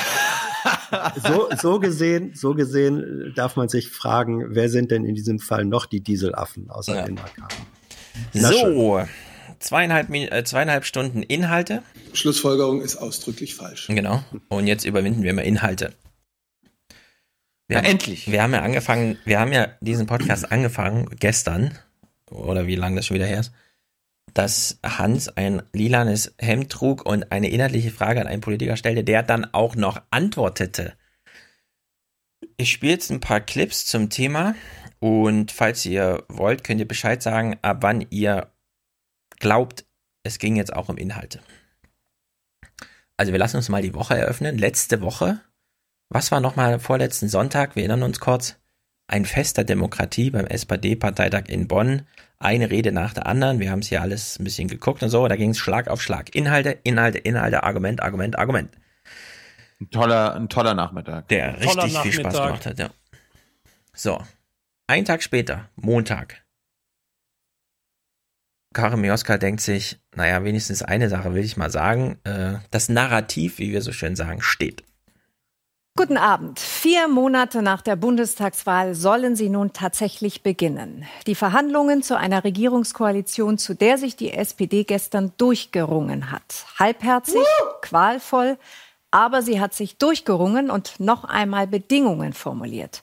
So, 1.28 1.50
so 1.60 1.80
gesehen, 1.80 2.32
so 2.34 2.54
gesehen 2.54 3.34
darf 3.36 3.56
man 3.56 3.70
sich 3.70 3.90
fragen, 3.90 4.56
wer 4.56 4.70
sind 4.70 4.92
denn 4.92 5.06
in 5.06 5.16
diesem 5.16 5.40
Fall 5.40 5.66
noch 5.66 5.86
die 5.86 6.02
Dieselaffen 6.02 6.70
außer 6.70 6.96
ja. 6.96 7.06
den 7.06 7.16
Makaken? 7.16 7.66
So, 8.34 9.04
zweieinhalb, 9.60 10.10
äh, 10.10 10.44
zweieinhalb 10.44 10.86
Stunden 10.86 11.24
Inhalte. 11.24 11.84
Schlussfolgerung 12.14 12.82
ist 12.82 12.96
ausdrücklich 12.96 13.56
falsch. 13.56 13.88
Genau. 13.88 14.24
Und 14.50 14.68
jetzt 14.68 14.86
überwinden 14.86 15.24
wir 15.24 15.34
mal 15.34 15.42
Inhalte. 15.42 15.94
Wir 17.68 17.78
ja, 17.78 17.84
haben, 17.84 17.92
endlich. 17.92 18.32
Wir 18.32 18.42
haben 18.42 18.54
ja 18.54 18.62
angefangen, 18.62 19.18
wir 19.26 19.40
haben 19.40 19.52
ja 19.52 19.68
diesen 19.82 20.08
Podcast 20.08 20.52
angefangen 20.52 21.10
gestern 21.20 21.78
oder 22.30 22.66
wie 22.66 22.76
lange 22.76 22.96
das 22.98 23.06
schon 23.06 23.16
wieder 23.16 23.26
her 23.26 23.42
ist 23.42 23.52
dass 24.34 24.80
Hans 24.84 25.30
ein 25.30 25.64
lilanes 25.74 26.36
Hemd 26.40 26.72
trug 26.72 27.06
und 27.06 27.32
eine 27.32 27.50
inhaltliche 27.50 27.92
Frage 27.92 28.22
an 28.22 28.28
einen 28.28 28.42
Politiker 28.42 28.78
stellte, 28.78 29.04
der 29.04 29.24
dann 29.24 29.46
auch 29.54 29.76
noch 29.76 30.02
antwortete. 30.12 30.94
Ich 32.58 32.72
spiele 32.72 32.94
jetzt 32.94 33.12
ein 33.12 33.20
paar 33.20 33.40
Clips 33.40 33.86
zum 33.86 34.10
Thema 34.10 34.56
und 35.00 35.52
falls 35.52 35.86
ihr 35.86 36.24
wollt, 36.28 36.64
könnt 36.64 36.80
ihr 36.80 36.88
Bescheid 36.88 37.22
sagen, 37.22 37.58
ab 37.62 37.78
wann 37.82 38.06
ihr 38.10 38.52
glaubt, 39.40 39.86
es 40.24 40.40
ging 40.40 40.56
jetzt 40.56 40.74
auch 40.74 40.90
um 40.90 40.98
Inhalte. 40.98 41.40
Also 43.16 43.32
wir 43.32 43.40
lassen 43.40 43.58
uns 43.58 43.70
mal 43.70 43.82
die 43.82 43.96
Woche 43.96 44.18
eröffnen. 44.18 44.58
Letzte 44.58 45.02
Woche, 45.02 45.42
was 46.10 46.32
war 46.32 46.40
nochmal 46.40 46.80
vorletzten 46.80 47.30
Sonntag? 47.30 47.76
Wir 47.76 47.84
erinnern 47.84 48.04
uns 48.04 48.20
kurz. 48.20 48.58
Ein 49.08 49.26
Fest 49.26 49.58
der 49.58 49.64
Demokratie 49.64 50.30
beim 50.30 50.46
SPD-Parteitag 50.46 51.46
in 51.48 51.68
Bonn 51.68 52.04
eine 52.40 52.70
Rede 52.70 52.92
nach 52.92 53.14
der 53.14 53.28
anderen. 53.28 53.60
Wir 53.60 53.72
haben 53.72 53.80
es 53.80 53.88
hier 53.88 54.02
alles 54.02 54.40
ein 54.40 54.44
bisschen 54.44 54.68
geguckt 54.68 55.02
und 55.04 55.10
so. 55.10 55.28
Da 55.28 55.36
ging 55.36 55.52
es 55.52 55.58
Schlag 55.58 55.88
auf 55.88 56.02
Schlag. 56.02 56.36
Inhalte, 56.36 56.72
Inhalte, 56.84 57.18
Inhalte, 57.18 57.64
Argument, 57.64 58.02
Argument, 58.02 58.38
Argument. 58.38 58.72
Ein 59.80 59.90
toller, 59.90 60.36
ein 60.36 60.50
toller 60.50 60.74
Nachmittag. 60.74 61.28
Der 61.30 61.60
richtig 61.60 61.76
Nachmittag. 61.76 62.04
viel 62.04 62.14
Spaß 62.14 62.34
gemacht 62.34 62.66
hat, 62.66 62.80
ja. 62.80 62.90
So. 63.94 64.24
Ein 64.88 65.06
Tag 65.06 65.22
später, 65.24 65.70
Montag. 65.76 66.44
Karin 68.74 69.02
Mioska 69.02 69.38
denkt 69.38 69.62
sich, 69.62 70.00
naja, 70.16 70.44
wenigstens 70.44 70.84
eine 70.84 71.10
Sache 71.10 71.34
will 71.34 71.44
ich 71.44 71.58
mal 71.58 71.72
sagen. 71.72 72.20
Äh, 72.24 72.60
das 72.70 72.90
Narrativ, 72.90 73.58
wie 73.58 73.72
wir 73.72 73.82
so 73.82 73.92
schön 73.92 74.16
sagen, 74.16 74.42
steht. 74.42 74.84
Guten 75.98 76.18
Abend. 76.18 76.60
Vier 76.60 77.08
Monate 77.08 77.64
nach 77.64 77.82
der 77.82 77.96
Bundestagswahl 77.96 78.94
sollen 78.94 79.36
sie 79.36 79.50
nun 79.50 79.74
tatsächlich 79.74 80.44
beginnen. 80.44 81.06
Die 81.26 81.34
Verhandlungen 81.34 82.04
zu 82.04 82.16
einer 82.16 82.44
Regierungskoalition, 82.44 83.58
zu 83.58 83.74
der 83.74 83.98
sich 83.98 84.16
die 84.16 84.32
SPD 84.32 84.84
gestern 84.84 85.34
durchgerungen 85.38 86.30
hat. 86.30 86.68
Halbherzig, 86.78 87.42
qualvoll, 87.82 88.60
aber 89.10 89.42
sie 89.42 89.60
hat 89.60 89.74
sich 89.74 89.98
durchgerungen 89.98 90.70
und 90.70 91.00
noch 91.00 91.24
einmal 91.24 91.66
Bedingungen 91.66 92.34
formuliert. 92.34 93.02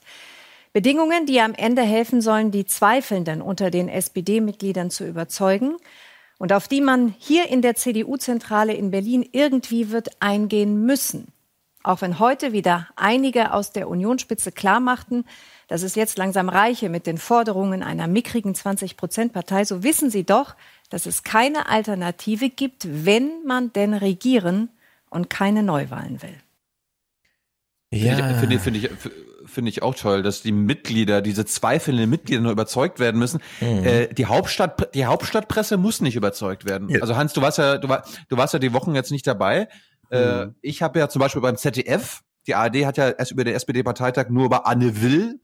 Bedingungen, 0.71 1.25
die 1.25 1.41
am 1.41 1.53
Ende 1.53 1.81
helfen 1.81 2.21
sollen, 2.21 2.49
die 2.49 2.65
Zweifelnden 2.65 3.41
unter 3.41 3.71
den 3.71 3.89
SPD-Mitgliedern 3.89 4.89
zu 4.89 5.05
überzeugen 5.05 5.75
und 6.37 6.53
auf 6.53 6.69
die 6.69 6.79
man 6.79 7.13
hier 7.19 7.49
in 7.49 7.61
der 7.61 7.75
CDU-Zentrale 7.75 8.71
in 8.71 8.89
Berlin 8.89 9.27
irgendwie 9.33 9.91
wird 9.91 10.11
eingehen 10.21 10.85
müssen. 10.85 11.33
Auch 11.85 12.01
wenn 12.01 12.17
heute 12.17 12.51
wieder 12.51 12.87
einige 12.95 13.53
aus 13.53 13.71
der 13.71 13.87
Unionsspitze 13.87 14.51
klarmachten, 14.51 15.23
dass 15.67 15.83
es 15.83 15.93
jetzt 15.93 16.17
langsam 16.17 16.49
reiche 16.49 16.89
mit 16.89 17.05
den 17.05 17.19
Forderungen 17.19 17.83
einer 17.83 18.07
mickrigen 18.07 18.55
20-Prozent-Partei, 18.55 19.65
so 19.65 19.83
wissen 19.83 20.09
sie 20.09 20.23
doch, 20.23 20.55
dass 20.89 21.05
es 21.05 21.21
keine 21.21 21.69
Alternative 21.69 22.49
gibt, 22.49 22.87
wenn 23.05 23.29
man 23.45 23.71
denn 23.73 23.93
regieren 23.93 24.69
und 25.11 25.29
keine 25.29 25.61
Neuwahlen 25.61 26.23
will. 26.23 26.35
Ja. 27.91 28.33
Finde 28.33 28.55
ich, 28.55 28.61
finde 28.61 28.79
ich, 28.79 28.89
finde 29.45 29.69
ich 29.69 29.83
auch 29.83 29.93
toll, 29.93 30.23
dass 30.23 30.41
die 30.41 30.51
Mitglieder, 30.51 31.21
diese 31.21 31.45
zweifelnden 31.45 32.09
Mitglieder 32.09 32.41
noch 32.41 32.51
überzeugt 32.51 32.99
werden 32.99 33.19
müssen. 33.19 33.41
Mhm. 33.61 33.83
Äh, 33.83 34.07
die 34.07 34.25
Hauptstadt, 34.25 34.95
die 34.95 35.05
Hauptstadtpresse 35.05 35.77
muss 35.77 36.01
nicht 36.01 36.15
überzeugt 36.15 36.65
werden. 36.65 36.89
Ja. 36.89 37.01
Also 37.01 37.15
Hans, 37.15 37.33
du 37.33 37.43
warst 37.43 37.59
ja, 37.59 37.77
du, 37.77 37.87
war, 37.89 38.03
du 38.27 38.37
warst 38.37 38.53
ja 38.53 38.59
die 38.59 38.73
Wochen 38.73 38.95
jetzt 38.95 39.11
nicht 39.11 39.27
dabei. 39.27 39.67
Äh, 40.11 40.45
mhm. 40.45 40.55
ich 40.61 40.81
habe 40.81 40.99
ja 40.99 41.09
zum 41.09 41.19
Beispiel 41.19 41.41
beim 41.41 41.57
ZDF, 41.57 42.21
die 42.47 42.55
ARD 42.55 42.85
hat 42.85 42.97
ja 42.97 43.09
erst 43.09 43.31
über 43.31 43.43
den 43.43 43.55
SPD-Parteitag 43.55 44.29
nur 44.29 44.45
über 44.45 44.67
Anne 44.67 45.01
Will 45.01 45.39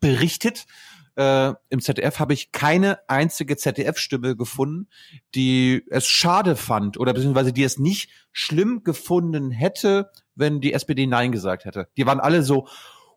berichtet. 0.00 0.66
Äh, 1.14 1.52
Im 1.68 1.80
ZDF 1.80 2.18
habe 2.20 2.32
ich 2.32 2.52
keine 2.52 2.98
einzige 3.08 3.56
ZDF-Stimme 3.56 4.34
gefunden, 4.34 4.88
die 5.34 5.84
es 5.90 6.06
schade 6.06 6.56
fand 6.56 6.98
oder 6.98 7.12
beziehungsweise 7.12 7.52
die 7.52 7.64
es 7.64 7.78
nicht 7.78 8.10
schlimm 8.32 8.82
gefunden 8.82 9.50
hätte, 9.50 10.10
wenn 10.34 10.60
die 10.60 10.72
SPD 10.72 11.06
Nein 11.06 11.30
gesagt 11.30 11.66
hätte. 11.66 11.88
Die 11.96 12.06
waren 12.06 12.18
alle 12.18 12.42
so, 12.42 12.66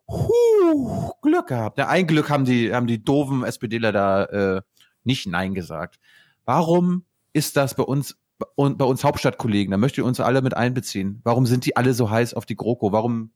huh, 0.08 1.12
Glück 1.22 1.46
gehabt. 1.48 1.78
Ja, 1.78 1.88
ein 1.88 2.06
Glück 2.06 2.28
haben 2.28 2.44
die, 2.44 2.72
haben 2.74 2.86
die 2.86 3.02
doofen 3.02 3.44
SPDler 3.44 3.92
da 3.92 4.24
äh, 4.24 4.62
nicht 5.04 5.26
Nein 5.26 5.54
gesagt. 5.54 5.98
Warum 6.44 7.06
ist 7.32 7.56
das 7.56 7.74
bei 7.74 7.82
uns 7.82 8.16
und 8.54 8.78
bei 8.78 8.84
uns 8.84 9.04
Hauptstadtkollegen? 9.04 9.70
Da 9.70 9.76
möchte 9.76 10.00
ich 10.00 10.06
uns 10.06 10.20
alle 10.20 10.42
mit 10.42 10.54
einbeziehen. 10.54 11.20
Warum 11.24 11.46
sind 11.46 11.66
die 11.66 11.76
alle 11.76 11.94
so 11.94 12.10
heiß 12.10 12.34
auf 12.34 12.46
die 12.46 12.56
GroKo? 12.56 12.92
Warum 12.92 13.32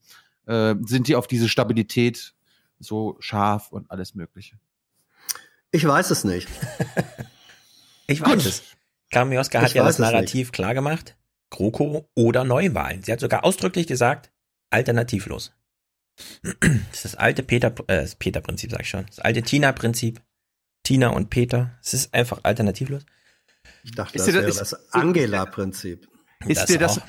äh, 0.47 0.75
sind 0.85 1.09
die 1.09 1.17
auf 1.17 1.27
diese 1.27 1.49
Stabilität 1.49 2.35
so 2.79 3.17
scharf 3.21 3.73
und 3.73 3.91
alles 3.91 4.15
Mögliche? 4.15 4.57
Ich 5.73 5.87
weiß 5.87 6.11
es 6.11 6.25
nicht. 6.25 6.49
ich 8.07 8.21
weiß 8.21 8.35
Gut. 8.35 8.47
es. 8.47 8.63
Kamioska 9.11 9.61
hat 9.61 9.75
ja 9.75 9.85
das 9.85 9.99
Narrativ 9.99 10.53
klar 10.53 10.75
gemacht. 10.75 11.17
GroKo 11.51 12.09
oder 12.15 12.45
Neuwahlen. 12.45 13.03
Sie 13.03 13.13
hat 13.13 13.21
sogar 13.21 13.45
ausdrücklich 13.45 13.87
gesagt, 13.87 14.31
alternativlos. 14.71 15.53
Das 16.43 16.97
ist 16.97 17.05
das 17.05 17.15
alte 17.17 17.43
Peter, 17.43 17.69
äh, 17.87 18.03
das 18.03 18.15
Peter-Prinzip, 18.15 18.71
sag 18.71 18.81
ich 18.83 18.89
schon. 18.89 19.07
Das 19.07 19.21
alte 19.21 19.43
Tina-Prinzip. 19.43 20.21
Tina 20.83 21.09
und 21.09 21.31
Peter. 21.31 21.79
Es 21.83 21.95
ist 21.95 22.15
einfach 22.15 22.41
alternativlos. 22.43 23.05
Ich 23.83 23.93
dachte, 23.93 24.17
ist 24.17 24.27
das 24.27 24.35
wäre 24.35 24.47
das 24.47 24.93
Angela-Prinzip. 24.93 26.09
Ist 26.47 26.67
dir 26.67 26.79
das, 26.79 27.01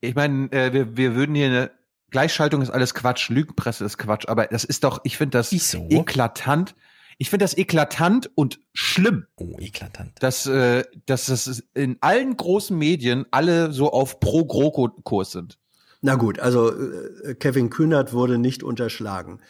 ich 0.00 0.14
meine, 0.14 0.50
äh, 0.52 0.72
wir, 0.72 0.96
wir 0.96 1.14
würden 1.14 1.34
hier 1.34 1.46
eine, 1.46 1.70
Gleichschaltung 2.10 2.62
ist 2.62 2.70
alles 2.70 2.94
Quatsch, 2.94 3.28
Lügenpresse 3.28 3.84
ist 3.84 3.98
Quatsch, 3.98 4.28
aber 4.28 4.46
das 4.46 4.64
ist 4.64 4.84
doch, 4.84 5.00
ich 5.04 5.16
finde 5.16 5.38
das 5.38 5.50
so? 5.50 5.86
eklatant. 5.90 6.74
Ich 7.18 7.28
finde 7.28 7.44
das 7.44 7.56
eklatant 7.56 8.30
und 8.34 8.60
schlimm. 8.72 9.26
Oh, 9.36 9.56
eklatant. 9.58 10.12
Dass, 10.20 10.46
äh, 10.46 10.84
dass 11.04 11.26
das 11.26 11.62
in 11.74 11.98
allen 12.00 12.36
großen 12.36 12.76
Medien 12.76 13.26
alle 13.30 13.72
so 13.72 13.92
auf 13.92 14.20
Pro-GroKo-Kurs 14.20 15.32
sind. 15.32 15.58
Na 16.00 16.14
gut, 16.14 16.38
also 16.38 16.72
äh, 16.72 17.34
Kevin 17.34 17.68
Kühnert 17.68 18.14
wurde 18.14 18.38
nicht 18.38 18.62
unterschlagen. 18.62 19.40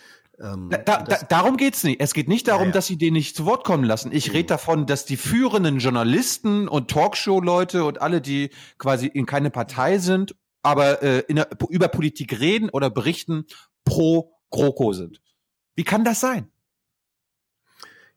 Ähm, 0.40 0.70
da, 0.70 1.02
da, 1.02 1.18
darum 1.28 1.56
geht's 1.56 1.84
nicht. 1.84 2.00
Es 2.00 2.14
geht 2.14 2.28
nicht 2.28 2.48
darum, 2.48 2.62
ja, 2.62 2.68
ja. 2.68 2.72
dass 2.72 2.86
sie 2.86 2.96
den 2.96 3.12
nicht 3.12 3.36
zu 3.36 3.44
Wort 3.44 3.64
kommen 3.64 3.84
lassen. 3.84 4.10
Ich 4.12 4.28
mhm. 4.28 4.36
rede 4.36 4.46
davon, 4.46 4.86
dass 4.86 5.04
die 5.04 5.16
führenden 5.16 5.78
Journalisten 5.78 6.66
und 6.66 6.90
Talkshow-Leute 6.90 7.84
und 7.84 8.00
alle, 8.00 8.20
die 8.20 8.50
quasi 8.78 9.06
in 9.06 9.26
keine 9.26 9.50
Partei 9.50 9.98
sind, 9.98 10.34
aber 10.62 11.02
äh, 11.02 11.20
in 11.28 11.36
der, 11.36 11.48
über 11.68 11.88
Politik 11.88 12.40
reden 12.40 12.70
oder 12.70 12.88
berichten, 12.90 13.44
pro 13.84 14.32
GroKo 14.50 14.92
sind. 14.92 15.20
Wie 15.74 15.84
kann 15.84 16.04
das 16.04 16.20
sein? 16.20 16.48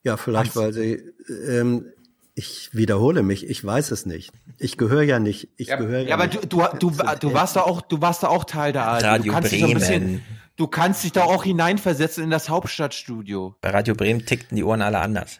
Ja, 0.01 0.17
vielleicht, 0.17 0.55
Was? 0.55 0.63
weil 0.63 0.73
sie 0.73 1.03
ähm, 1.47 1.93
ich 2.35 2.69
wiederhole 2.73 3.21
mich, 3.21 3.47
ich 3.47 3.63
weiß 3.63 3.91
es 3.91 4.05
nicht. 4.05 4.31
Ich 4.57 4.77
gehöre 4.77 5.03
ja 5.03 5.19
nicht. 5.19 5.49
Ich 5.57 5.67
ja, 5.67 5.75
gehöre 5.75 6.01
ja, 6.01 6.09
ja 6.09 6.15
aber 6.15 6.27
du, 6.27 6.39
du, 6.39 6.63
du, 6.79 6.91
du 7.19 7.33
warst 7.33 7.55
da 7.55 7.61
auch, 7.61 7.81
du 7.81 8.01
warst 8.01 8.23
da 8.23 8.27
auch 8.27 8.43
Teil 8.43 8.73
der 8.73 8.85
ARD. 8.85 9.03
Radio 9.03 9.25
du 9.25 9.31
kannst 9.31 9.51
Bremen. 9.51 9.67
Dich 9.67 9.73
bisschen, 9.75 10.21
du 10.55 10.67
kannst 10.67 11.03
dich 11.03 11.11
da 11.11 11.23
auch 11.23 11.43
hineinversetzen 11.43 12.23
in 12.23 12.29
das 12.29 12.49
Hauptstadtstudio. 12.49 13.55
Bei 13.61 13.69
Radio 13.69 13.95
Bremen 13.95 14.25
tickten 14.25 14.55
die 14.55 14.63
Ohren 14.63 14.81
alle 14.81 14.99
anders. 14.99 15.39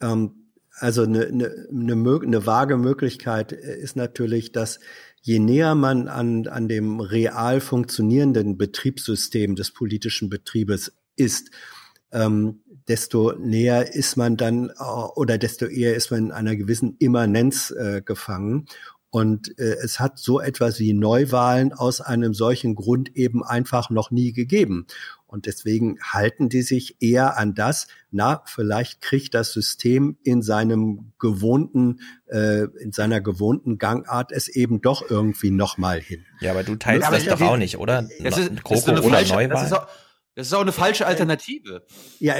Ähm, 0.00 0.52
also 0.72 1.02
eine, 1.02 1.26
eine, 1.26 1.66
eine, 1.70 2.20
eine 2.22 2.46
vage 2.46 2.76
Möglichkeit 2.76 3.52
ist 3.52 3.96
natürlich, 3.96 4.52
dass 4.52 4.80
je 5.22 5.38
näher 5.38 5.74
man 5.74 6.08
an, 6.08 6.46
an 6.46 6.68
dem 6.68 7.00
real 7.00 7.60
funktionierenden 7.60 8.56
Betriebssystem 8.56 9.56
des 9.56 9.72
politischen 9.72 10.28
Betriebes 10.28 10.92
ist, 11.16 11.50
ähm, 12.12 12.62
desto 12.86 13.32
näher 13.32 13.94
ist 13.94 14.16
man 14.16 14.36
dann 14.36 14.70
äh, 14.70 14.82
oder 14.82 15.36
desto 15.36 15.66
eher 15.66 15.94
ist 15.94 16.10
man 16.10 16.26
in 16.26 16.32
einer 16.32 16.56
gewissen 16.56 16.96
Immanenz 16.98 17.70
äh, 17.70 18.00
gefangen. 18.02 18.66
Und 19.10 19.58
äh, 19.58 19.76
es 19.82 20.00
hat 20.00 20.18
so 20.18 20.40
etwas 20.40 20.78
wie 20.80 20.92
Neuwahlen 20.92 21.72
aus 21.72 22.00
einem 22.00 22.34
solchen 22.34 22.74
Grund 22.74 23.16
eben 23.16 23.42
einfach 23.42 23.88
noch 23.88 24.10
nie 24.10 24.32
gegeben. 24.32 24.86
Und 25.26 25.44
deswegen 25.44 25.98
halten 26.02 26.48
die 26.48 26.62
sich 26.62 26.96
eher 27.00 27.36
an 27.36 27.54
das, 27.54 27.86
na, 28.10 28.42
vielleicht 28.46 29.02
kriegt 29.02 29.34
das 29.34 29.52
System 29.52 30.16
in 30.24 30.40
seinem 30.40 31.12
gewohnten, 31.18 32.00
äh, 32.26 32.64
in 32.80 32.92
seiner 32.92 33.20
gewohnten 33.20 33.76
Gangart 33.76 34.32
es 34.32 34.48
eben 34.48 34.80
doch 34.80 35.08
irgendwie 35.08 35.50
nochmal 35.50 36.00
hin. 36.00 36.24
Ja, 36.40 36.52
aber 36.52 36.62
du 36.64 36.76
teilst 36.76 37.04
ja, 37.04 37.10
das 37.10 37.24
doch 37.26 37.40
auch 37.42 37.56
nicht, 37.58 37.76
oder? 37.76 38.08
Das 38.20 38.38
ist, 38.38 38.64
Kroko 38.64 38.74
ist 38.74 38.88
eine 38.88 39.02
oder 39.02 39.10
falsche, 39.10 39.34
Neuwahl? 39.34 39.88
Das 40.38 40.46
ist 40.46 40.52
auch 40.52 40.60
eine 40.60 40.70
falsche 40.70 41.04
Alternative. 41.04 41.82
Ja, 42.20 42.36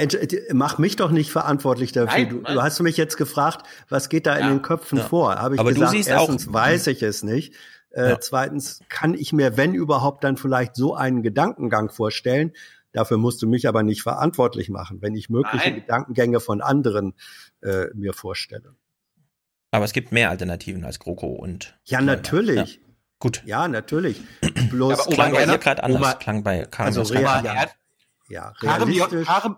mach 0.53 0.77
mich 0.77 0.95
doch 0.95 1.11
nicht 1.11 1.31
verantwortlich 1.31 1.91
dafür. 1.91 2.17
Nein, 2.17 2.29
du, 2.29 2.41
du, 2.43 2.63
hast 2.63 2.79
mich 2.79 2.95
jetzt 2.95 3.17
gefragt, 3.17 3.67
was 3.89 4.07
geht 4.07 4.25
da 4.25 4.39
ja, 4.39 4.45
in 4.45 4.47
den 4.47 4.61
Köpfen 4.61 4.99
ja. 4.99 5.03
vor? 5.03 5.35
Habe 5.35 5.55
ich 5.55 5.59
Aber 5.59 5.73
gesagt, 5.73 5.91
du 5.91 5.97
siehst 5.97 6.07
erstens 6.07 6.47
auch, 6.47 6.53
weiß 6.53 6.87
ich 6.87 7.03
es 7.03 7.23
nicht. 7.23 7.55
Äh, 7.89 8.11
ja. 8.11 8.19
Zweitens 8.21 8.79
kann 8.87 9.15
ich 9.15 9.33
mir, 9.33 9.57
wenn 9.57 9.73
überhaupt, 9.73 10.23
dann 10.23 10.37
vielleicht 10.37 10.77
so 10.77 10.95
einen 10.95 11.23
Gedankengang 11.23 11.89
vorstellen. 11.89 12.53
Dafür 12.93 13.17
musst 13.17 13.41
du 13.41 13.47
mich 13.47 13.67
aber 13.67 13.83
nicht 13.83 14.01
verantwortlich 14.01 14.69
machen, 14.69 15.01
wenn 15.01 15.13
ich 15.13 15.29
mögliche 15.29 15.69
Nein. 15.69 15.81
Gedankengänge 15.81 16.39
von 16.39 16.61
anderen 16.61 17.15
äh, 17.59 17.87
mir 17.93 18.13
vorstelle. 18.13 18.75
Aber 19.71 19.83
es 19.83 19.91
gibt 19.91 20.13
mehr 20.13 20.29
Alternativen 20.29 20.85
als 20.85 20.99
GroKo 20.99 21.27
und. 21.27 21.77
Ja, 21.83 21.99
natürlich. 21.99 22.79
Gut. 23.19 23.43
Ja, 23.45 23.67
natürlich. 23.67 24.21
Bloß 24.69 25.05
ja, 25.05 25.13
klang 25.13 25.33
bei 25.33 25.45
dir 25.45 25.57
gerade 25.57 25.83
anders. 25.83 26.01
Oma, 26.01 26.13
klang 26.13 26.43
bei 26.43 26.63
Karin 26.63 26.97
also 26.97 27.13
ja, 27.13 27.41
ja, 28.29 28.53
Karim, 28.59 29.25
Karim, 29.25 29.55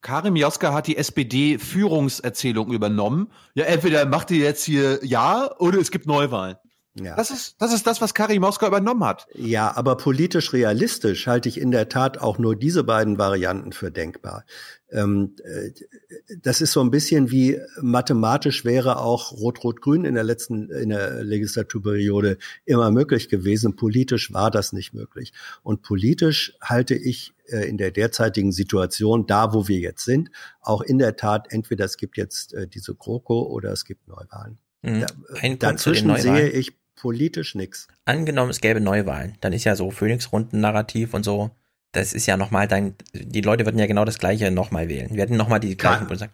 Karim 0.00 0.36
Joska 0.36 0.72
hat 0.72 0.88
die 0.88 0.96
SPD-Führungserzählung 0.96 2.72
übernommen. 2.72 3.30
Ja, 3.54 3.64
entweder 3.64 4.04
macht 4.06 4.30
ihr 4.30 4.38
jetzt 4.38 4.64
hier 4.64 4.98
Ja 5.04 5.50
oder 5.58 5.78
es 5.78 5.90
gibt 5.90 6.06
Neuwahlen. 6.06 6.56
Ja. 6.94 7.16
Das 7.16 7.30
ist, 7.30 7.56
das 7.58 7.72
ist 7.72 7.86
das, 7.86 8.02
was 8.02 8.12
Karim 8.12 8.42
Moskau 8.42 8.66
übernommen 8.66 9.04
hat. 9.04 9.26
Ja, 9.34 9.74
aber 9.74 9.96
politisch 9.96 10.52
realistisch 10.52 11.26
halte 11.26 11.48
ich 11.48 11.58
in 11.58 11.70
der 11.70 11.88
Tat 11.88 12.18
auch 12.18 12.38
nur 12.38 12.54
diese 12.54 12.84
beiden 12.84 13.16
Varianten 13.16 13.72
für 13.72 13.90
denkbar. 13.90 14.44
Ähm, 14.90 15.34
äh, 15.42 15.70
das 16.42 16.60
ist 16.60 16.72
so 16.72 16.82
ein 16.82 16.90
bisschen 16.90 17.30
wie 17.30 17.58
mathematisch 17.80 18.66
wäre 18.66 18.98
auch 18.98 19.32
Rot-Rot-Grün 19.32 20.04
in 20.04 20.14
der 20.14 20.24
letzten, 20.24 20.70
in 20.70 20.90
der 20.90 21.24
Legislaturperiode 21.24 22.36
immer 22.66 22.90
möglich 22.90 23.30
gewesen. 23.30 23.74
Politisch 23.74 24.34
war 24.34 24.50
das 24.50 24.74
nicht 24.74 24.92
möglich. 24.92 25.32
Und 25.62 25.80
politisch 25.80 26.54
halte 26.60 26.94
ich 26.94 27.32
äh, 27.46 27.66
in 27.66 27.78
der 27.78 27.90
derzeitigen 27.90 28.52
Situation, 28.52 29.26
da 29.26 29.54
wo 29.54 29.66
wir 29.66 29.78
jetzt 29.78 30.04
sind, 30.04 30.30
auch 30.60 30.82
in 30.82 30.98
der 30.98 31.16
Tat 31.16 31.46
entweder 31.50 31.86
es 31.86 31.96
gibt 31.96 32.18
jetzt 32.18 32.52
äh, 32.52 32.68
diese 32.68 32.94
GroKo 32.94 33.44
oder 33.44 33.72
es 33.72 33.86
gibt 33.86 34.08
Neuwahlen. 34.08 34.58
Mhm. 34.82 35.06
Da, 35.58 35.72
dazwischen 35.72 36.14
sehe 36.16 36.50
ich 36.50 36.81
politisch 37.02 37.56
nichts. 37.56 37.88
Angenommen, 38.04 38.52
es 38.52 38.60
gäbe 38.60 38.80
Neuwahlen, 38.80 39.36
dann 39.40 39.52
ist 39.52 39.64
ja 39.64 39.74
so 39.74 39.90
Phoenix-Runden-Narrativ 39.90 41.14
und 41.14 41.24
so, 41.24 41.50
das 41.90 42.12
ist 42.12 42.26
ja 42.26 42.36
nochmal 42.36 42.68
dein, 42.68 42.94
die 43.12 43.40
Leute 43.40 43.66
würden 43.66 43.78
ja 43.78 43.86
genau 43.86 44.04
das 44.04 44.20
Gleiche 44.20 44.52
nochmal 44.52 44.88
wählen. 44.88 45.08
Wir 45.12 45.22
hätten 45.22 45.36
nochmal 45.36 45.58
die 45.58 45.76
gleichen 45.76 46.06
Bundestag. 46.06 46.30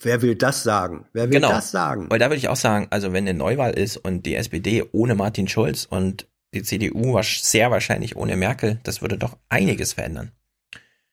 Wer 0.00 0.20
will 0.20 0.34
das 0.34 0.64
sagen? 0.64 1.06
Wer 1.12 1.30
will 1.30 1.36
genau. 1.36 1.50
das 1.50 1.70
sagen? 1.70 2.10
Weil 2.10 2.18
da 2.18 2.26
würde 2.26 2.36
ich 2.36 2.48
auch 2.48 2.56
sagen, 2.56 2.88
also 2.90 3.12
wenn 3.12 3.28
eine 3.28 3.38
Neuwahl 3.38 3.72
ist 3.72 3.96
und 3.96 4.26
die 4.26 4.34
SPD 4.34 4.84
ohne 4.90 5.14
Martin 5.14 5.46
Schulz 5.46 5.86
und 5.88 6.26
die 6.52 6.64
CDU 6.64 7.18
sehr 7.22 7.70
wahrscheinlich 7.70 8.16
ohne 8.16 8.36
Merkel, 8.36 8.80
das 8.82 9.02
würde 9.02 9.16
doch 9.16 9.38
einiges 9.48 9.92
verändern. 9.92 10.32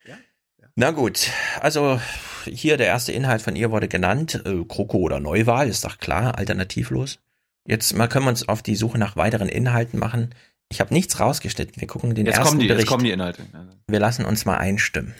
Ja, 0.03 0.15
ja. 0.59 0.67
Na 0.75 0.91
gut, 0.91 1.29
also 1.61 2.01
hier 2.43 2.75
der 2.75 2.87
erste 2.87 3.11
Inhalt 3.11 3.43
von 3.43 3.55
ihr 3.55 3.69
wurde 3.69 3.87
genannt, 3.87 4.41
äh, 4.45 4.65
Kroko 4.67 4.97
oder 4.97 5.19
Neuwahl, 5.19 5.69
ist 5.69 5.85
doch 5.85 5.99
klar, 5.99 6.39
alternativlos. 6.39 7.19
Jetzt 7.67 7.95
mal 7.95 8.07
können 8.07 8.25
wir 8.25 8.29
uns 8.29 8.47
auf 8.47 8.61
die 8.63 8.75
Suche 8.75 8.97
nach 8.97 9.15
weiteren 9.15 9.49
Inhalten 9.49 9.99
machen. 9.99 10.33
Ich 10.71 10.79
habe 10.79 10.93
nichts 10.93 11.19
rausgeschnitten. 11.19 11.79
Wir 11.79 11.87
gucken 11.87 12.15
den 12.15 12.25
jetzt 12.25 12.37
ersten 12.37 12.49
kommen 12.49 12.59
die, 12.59 12.67
Bericht. 12.67 12.81
Jetzt 12.81 12.89
kommen 12.89 13.03
die 13.03 13.11
Inhalte. 13.11 13.43
Wir 13.87 13.99
lassen 13.99 14.25
uns 14.25 14.45
mal 14.45 14.57
einstimmen. 14.57 15.15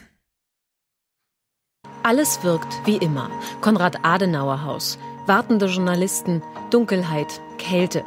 Alles 2.03 2.43
wirkt 2.43 2.73
wie 2.85 2.97
immer. 2.97 3.29
Konrad 3.61 4.03
Adenauer 4.03 4.63
Haus. 4.63 4.97
Wartende 5.25 5.67
Journalisten, 5.67 6.41
Dunkelheit, 6.71 7.39
Kälte. 7.57 8.03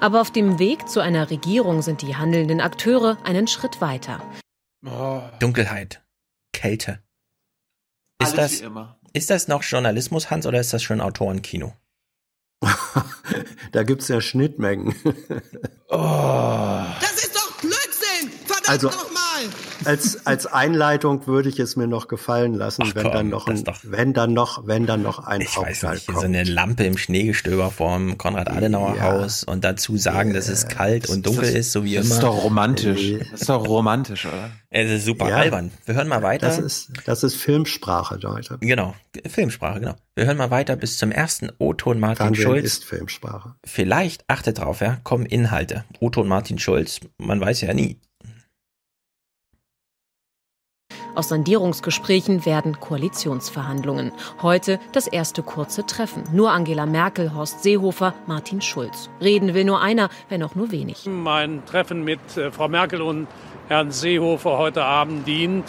Aber 0.00 0.20
auf 0.20 0.30
dem 0.30 0.58
Weg 0.58 0.88
zu 0.88 1.00
einer 1.00 1.30
Regierung 1.30 1.82
sind 1.82 2.02
die 2.02 2.16
handelnden 2.16 2.60
Akteure 2.60 3.18
einen 3.24 3.46
Schritt 3.46 3.80
weiter. 3.80 4.22
Oh. 4.84 5.20
Dunkelheit, 5.40 6.02
Kälte. 6.52 7.02
Ist 8.20 8.38
Alles 8.38 8.60
das, 8.60 8.70
ist 9.12 9.30
das 9.30 9.48
noch 9.48 9.62
Journalismus, 9.62 10.30
Hans, 10.30 10.46
oder 10.46 10.60
ist 10.60 10.72
das 10.72 10.82
schon 10.82 11.00
Autorenkino? 11.00 11.74
da 13.72 13.82
gibt's 13.82 14.08
ja 14.08 14.20
Schnittmengen. 14.20 14.94
oh. 15.88 16.84
Das 17.00 17.12
ist 17.14 17.34
doch 17.34 17.52
Blödsinn! 17.60 18.30
Verdammt 18.46 18.68
also, 18.68 18.88
nochmal! 18.88 19.23
Als, 19.86 20.26
als 20.26 20.46
Einleitung 20.46 21.26
würde 21.26 21.48
ich 21.48 21.58
es 21.58 21.76
mir 21.76 21.86
noch 21.86 22.08
gefallen 22.08 22.54
lassen, 22.54 22.82
Ach, 22.84 22.94
wenn 22.94 23.02
komm, 23.02 23.12
dann 23.12 23.28
noch 23.28 23.46
ein, 23.46 23.64
wenn 23.82 24.12
dann 24.12 24.32
noch, 24.32 24.66
wenn 24.66 24.86
dann 24.86 25.02
noch 25.02 25.18
ein 25.20 25.40
ich 25.40 25.56
weiß 25.56 25.82
nicht, 25.84 26.06
kommt. 26.06 26.20
so 26.20 26.24
eine 26.24 26.44
Lampe 26.44 26.84
im 26.84 26.96
Schneegestöber 26.96 27.70
vorm 27.70 28.18
Konrad-Adenauer-Haus 28.18 29.44
ja. 29.46 29.52
und 29.52 29.64
dazu 29.64 29.96
sagen, 29.96 30.30
yeah. 30.30 30.38
dass 30.38 30.48
es 30.48 30.68
kalt 30.68 31.08
und 31.08 31.26
dunkel 31.26 31.42
das, 31.42 31.54
ist, 31.54 31.72
so 31.72 31.84
wie 31.84 31.94
das 31.94 32.06
immer. 32.06 32.14
Das 32.14 32.18
ist 32.18 32.22
doch 32.24 32.44
romantisch. 32.44 33.12
Das 33.30 33.40
ist 33.40 33.48
doch 33.48 33.66
romantisch, 33.66 34.26
oder? 34.26 34.50
Es 34.70 34.90
ist 34.90 35.04
super 35.04 35.28
ja. 35.28 35.36
albern. 35.36 35.70
Wir 35.86 35.94
hören 35.94 36.08
mal 36.08 36.22
weiter. 36.22 36.46
Das 36.46 36.58
ist, 36.58 36.90
das 37.04 37.22
ist 37.22 37.36
Filmsprache, 37.36 38.16
Leute. 38.16 38.58
Genau, 38.60 38.94
Filmsprache, 39.26 39.80
genau. 39.80 39.94
Wir 40.16 40.26
hören 40.26 40.36
mal 40.36 40.50
weiter 40.50 40.76
bis 40.76 40.98
zum 40.98 41.12
ersten 41.12 41.50
O-Ton 41.58 42.00
Martin 42.00 42.26
Fernsehen 42.26 42.44
Schulz. 42.44 42.64
ist 42.64 42.84
Filmsprache. 42.84 43.54
Vielleicht, 43.64 44.24
achtet 44.28 44.58
drauf, 44.58 44.80
ja, 44.80 44.98
kommen 45.04 45.26
Inhalte. 45.26 45.84
O-Ton 46.00 46.28
Martin 46.28 46.58
Schulz, 46.58 47.00
man 47.18 47.40
weiß 47.40 47.60
ja 47.62 47.74
nie. 47.74 47.98
Aus 51.14 51.28
Sondierungsgesprächen 51.28 52.44
werden 52.44 52.80
Koalitionsverhandlungen. 52.80 54.10
Heute 54.42 54.80
das 54.92 55.06
erste 55.06 55.44
kurze 55.44 55.86
Treffen. 55.86 56.24
Nur 56.32 56.50
Angela 56.50 56.86
Merkel, 56.86 57.34
Horst 57.34 57.62
Seehofer, 57.62 58.14
Martin 58.26 58.60
Schulz. 58.60 59.10
Reden 59.20 59.54
will 59.54 59.64
nur 59.64 59.80
einer, 59.80 60.08
wenn 60.28 60.42
auch 60.42 60.56
nur 60.56 60.72
wenig. 60.72 61.06
Mein 61.06 61.64
Treffen 61.66 62.02
mit 62.02 62.36
äh, 62.36 62.50
Frau 62.50 62.68
Merkel 62.68 63.00
und 63.00 63.28
Herrn 63.68 63.92
Seehofer 63.92 64.58
heute 64.58 64.84
Abend 64.84 65.26
dient 65.28 65.64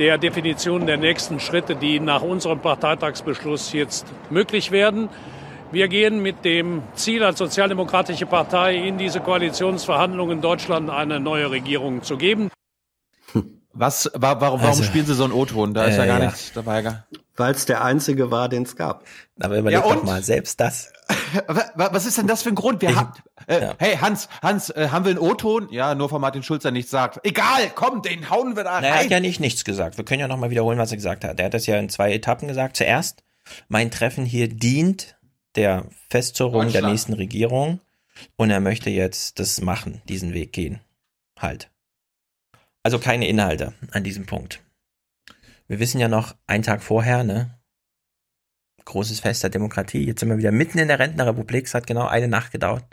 der 0.00 0.18
Definition 0.18 0.86
der 0.86 0.96
nächsten 0.96 1.38
Schritte, 1.38 1.76
die 1.76 2.00
nach 2.00 2.22
unserem 2.22 2.58
Parteitagsbeschluss 2.58 3.72
jetzt 3.72 4.06
möglich 4.28 4.72
werden. 4.72 5.08
Wir 5.70 5.86
gehen 5.86 6.20
mit 6.20 6.44
dem 6.44 6.82
Ziel 6.94 7.22
als 7.22 7.38
Sozialdemokratische 7.38 8.26
Partei 8.26 8.74
in 8.76 8.98
diese 8.98 9.20
Koalitionsverhandlungen 9.20 10.40
Deutschland 10.40 10.90
eine 10.90 11.20
neue 11.20 11.50
Regierung 11.50 12.02
zu 12.02 12.16
geben. 12.16 12.50
Was, 13.74 14.10
warum, 14.14 14.40
warum 14.40 14.60
also, 14.60 14.84
spielen 14.84 15.04
Sie 15.04 15.14
so 15.14 15.24
einen 15.24 15.32
O-Ton? 15.32 15.74
Da 15.74 15.84
ist 15.84 15.96
ja 15.96 16.06
gar 16.06 16.20
ja. 16.20 16.26
nichts 16.26 16.52
dabei. 16.52 17.02
Weil 17.36 17.54
es 17.54 17.66
der 17.66 17.84
einzige 17.84 18.30
war, 18.30 18.48
den 18.48 18.62
es 18.62 18.76
gab. 18.76 19.04
Aber 19.40 19.58
überleg 19.58 19.80
ja, 19.80 19.94
doch 19.94 20.04
mal, 20.04 20.22
selbst 20.22 20.60
das. 20.60 20.92
Was 21.74 22.06
ist 22.06 22.16
denn 22.16 22.28
das 22.28 22.44
für 22.44 22.50
ein 22.50 22.54
Grund? 22.54 22.80
Wir 22.80 22.94
haben, 22.94 23.12
äh, 23.48 23.60
ja. 23.60 23.74
Hey 23.78 23.96
Hans, 23.96 24.28
Hans, 24.40 24.70
äh, 24.70 24.88
haben 24.92 25.04
wir 25.04 25.10
einen 25.10 25.18
O-Ton? 25.18 25.68
Ja, 25.72 25.96
nur 25.96 26.08
von 26.08 26.20
Martin 26.20 26.44
Schulz, 26.44 26.62
der 26.62 26.70
nichts 26.70 26.92
sagt. 26.92 27.18
Egal, 27.24 27.70
komm, 27.74 28.02
den 28.02 28.30
hauen 28.30 28.54
wir 28.54 28.62
da 28.62 28.74
rein. 28.74 28.84
Er 28.84 29.00
hat 29.00 29.10
ja 29.10 29.18
nicht 29.18 29.40
nichts 29.40 29.64
gesagt. 29.64 29.98
Wir 29.98 30.04
können 30.04 30.20
ja 30.20 30.28
nochmal 30.28 30.50
wiederholen, 30.50 30.78
was 30.78 30.92
er 30.92 30.96
gesagt 30.96 31.24
hat. 31.24 31.40
Er 31.40 31.46
hat 31.46 31.54
das 31.54 31.66
ja 31.66 31.76
in 31.76 31.88
zwei 31.88 32.12
Etappen 32.12 32.46
gesagt. 32.46 32.76
Zuerst, 32.76 33.24
mein 33.68 33.90
Treffen 33.90 34.24
hier 34.24 34.48
dient 34.48 35.16
der 35.56 35.86
Festzurrung 36.08 36.70
der 36.70 36.82
nächsten 36.82 37.14
Regierung 37.14 37.80
und 38.36 38.50
er 38.50 38.60
möchte 38.60 38.90
jetzt 38.90 39.40
das 39.40 39.60
machen, 39.60 40.02
diesen 40.08 40.32
Weg 40.32 40.52
gehen. 40.52 40.80
Halt. 41.38 41.70
Also 42.84 42.98
keine 42.98 43.26
Inhalte 43.26 43.72
an 43.92 44.04
diesem 44.04 44.26
Punkt. 44.26 44.62
Wir 45.66 45.80
wissen 45.80 46.00
ja 46.00 46.08
noch, 46.08 46.36
einen 46.46 46.62
Tag 46.62 46.82
vorher, 46.82 47.24
ne? 47.24 47.58
Großes 48.84 49.20
Fest 49.20 49.42
der 49.42 49.48
Demokratie. 49.48 50.04
Jetzt 50.04 50.20
sind 50.20 50.28
wir 50.28 50.36
wieder 50.36 50.52
mitten 50.52 50.78
in 50.78 50.88
der 50.88 50.98
Rentnerrepublik. 50.98 51.64
Es 51.64 51.72
hat 51.72 51.86
genau 51.86 52.06
eine 52.06 52.28
Nacht 52.28 52.52
gedauert. 52.52 52.84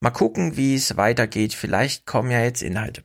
Mal 0.00 0.10
gucken, 0.10 0.56
wie 0.56 0.74
es 0.74 0.96
weitergeht. 0.96 1.54
Vielleicht 1.54 2.06
kommen 2.06 2.32
ja 2.32 2.42
jetzt 2.42 2.62
Inhalte. 2.62 3.04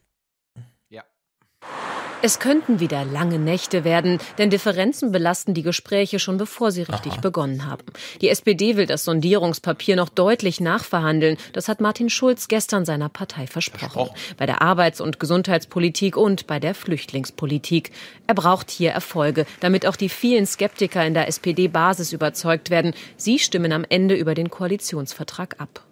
Es 2.25 2.39
könnten 2.39 2.79
wieder 2.79 3.03
lange 3.03 3.37
Nächte 3.37 3.83
werden, 3.83 4.17
denn 4.37 4.49
Differenzen 4.49 5.11
belasten 5.11 5.53
die 5.53 5.61
Gespräche 5.61 6.19
schon 6.19 6.37
bevor 6.37 6.71
sie 6.71 6.83
richtig 6.83 7.11
Aha. 7.11 7.19
begonnen 7.19 7.65
haben. 7.65 7.83
Die 8.21 8.29
SPD 8.29 8.77
will 8.77 8.85
das 8.85 9.03
Sondierungspapier 9.03 9.97
noch 9.97 10.07
deutlich 10.07 10.61
nachverhandeln. 10.61 11.35
Das 11.51 11.67
hat 11.67 11.81
Martin 11.81 12.09
Schulz 12.09 12.47
gestern 12.47 12.85
seiner 12.85 13.09
Partei 13.09 13.45
versprochen. 13.45 13.79
versprochen. 13.79 14.15
Bei 14.37 14.45
der 14.45 14.61
Arbeits- 14.61 15.01
und 15.01 15.19
Gesundheitspolitik 15.19 16.15
und 16.15 16.47
bei 16.47 16.61
der 16.61 16.75
Flüchtlingspolitik. 16.75 17.91
Er 18.25 18.35
braucht 18.35 18.71
hier 18.71 18.91
Erfolge, 18.91 19.45
damit 19.59 19.85
auch 19.85 19.97
die 19.97 20.07
vielen 20.07 20.45
Skeptiker 20.45 21.05
in 21.05 21.13
der 21.13 21.27
SPD-Basis 21.27 22.13
überzeugt 22.13 22.69
werden. 22.69 22.93
Sie 23.17 23.37
stimmen 23.37 23.73
am 23.73 23.85
Ende 23.89 24.15
über 24.15 24.33
den 24.33 24.49
Koalitionsvertrag 24.49 25.59
ab. 25.59 25.83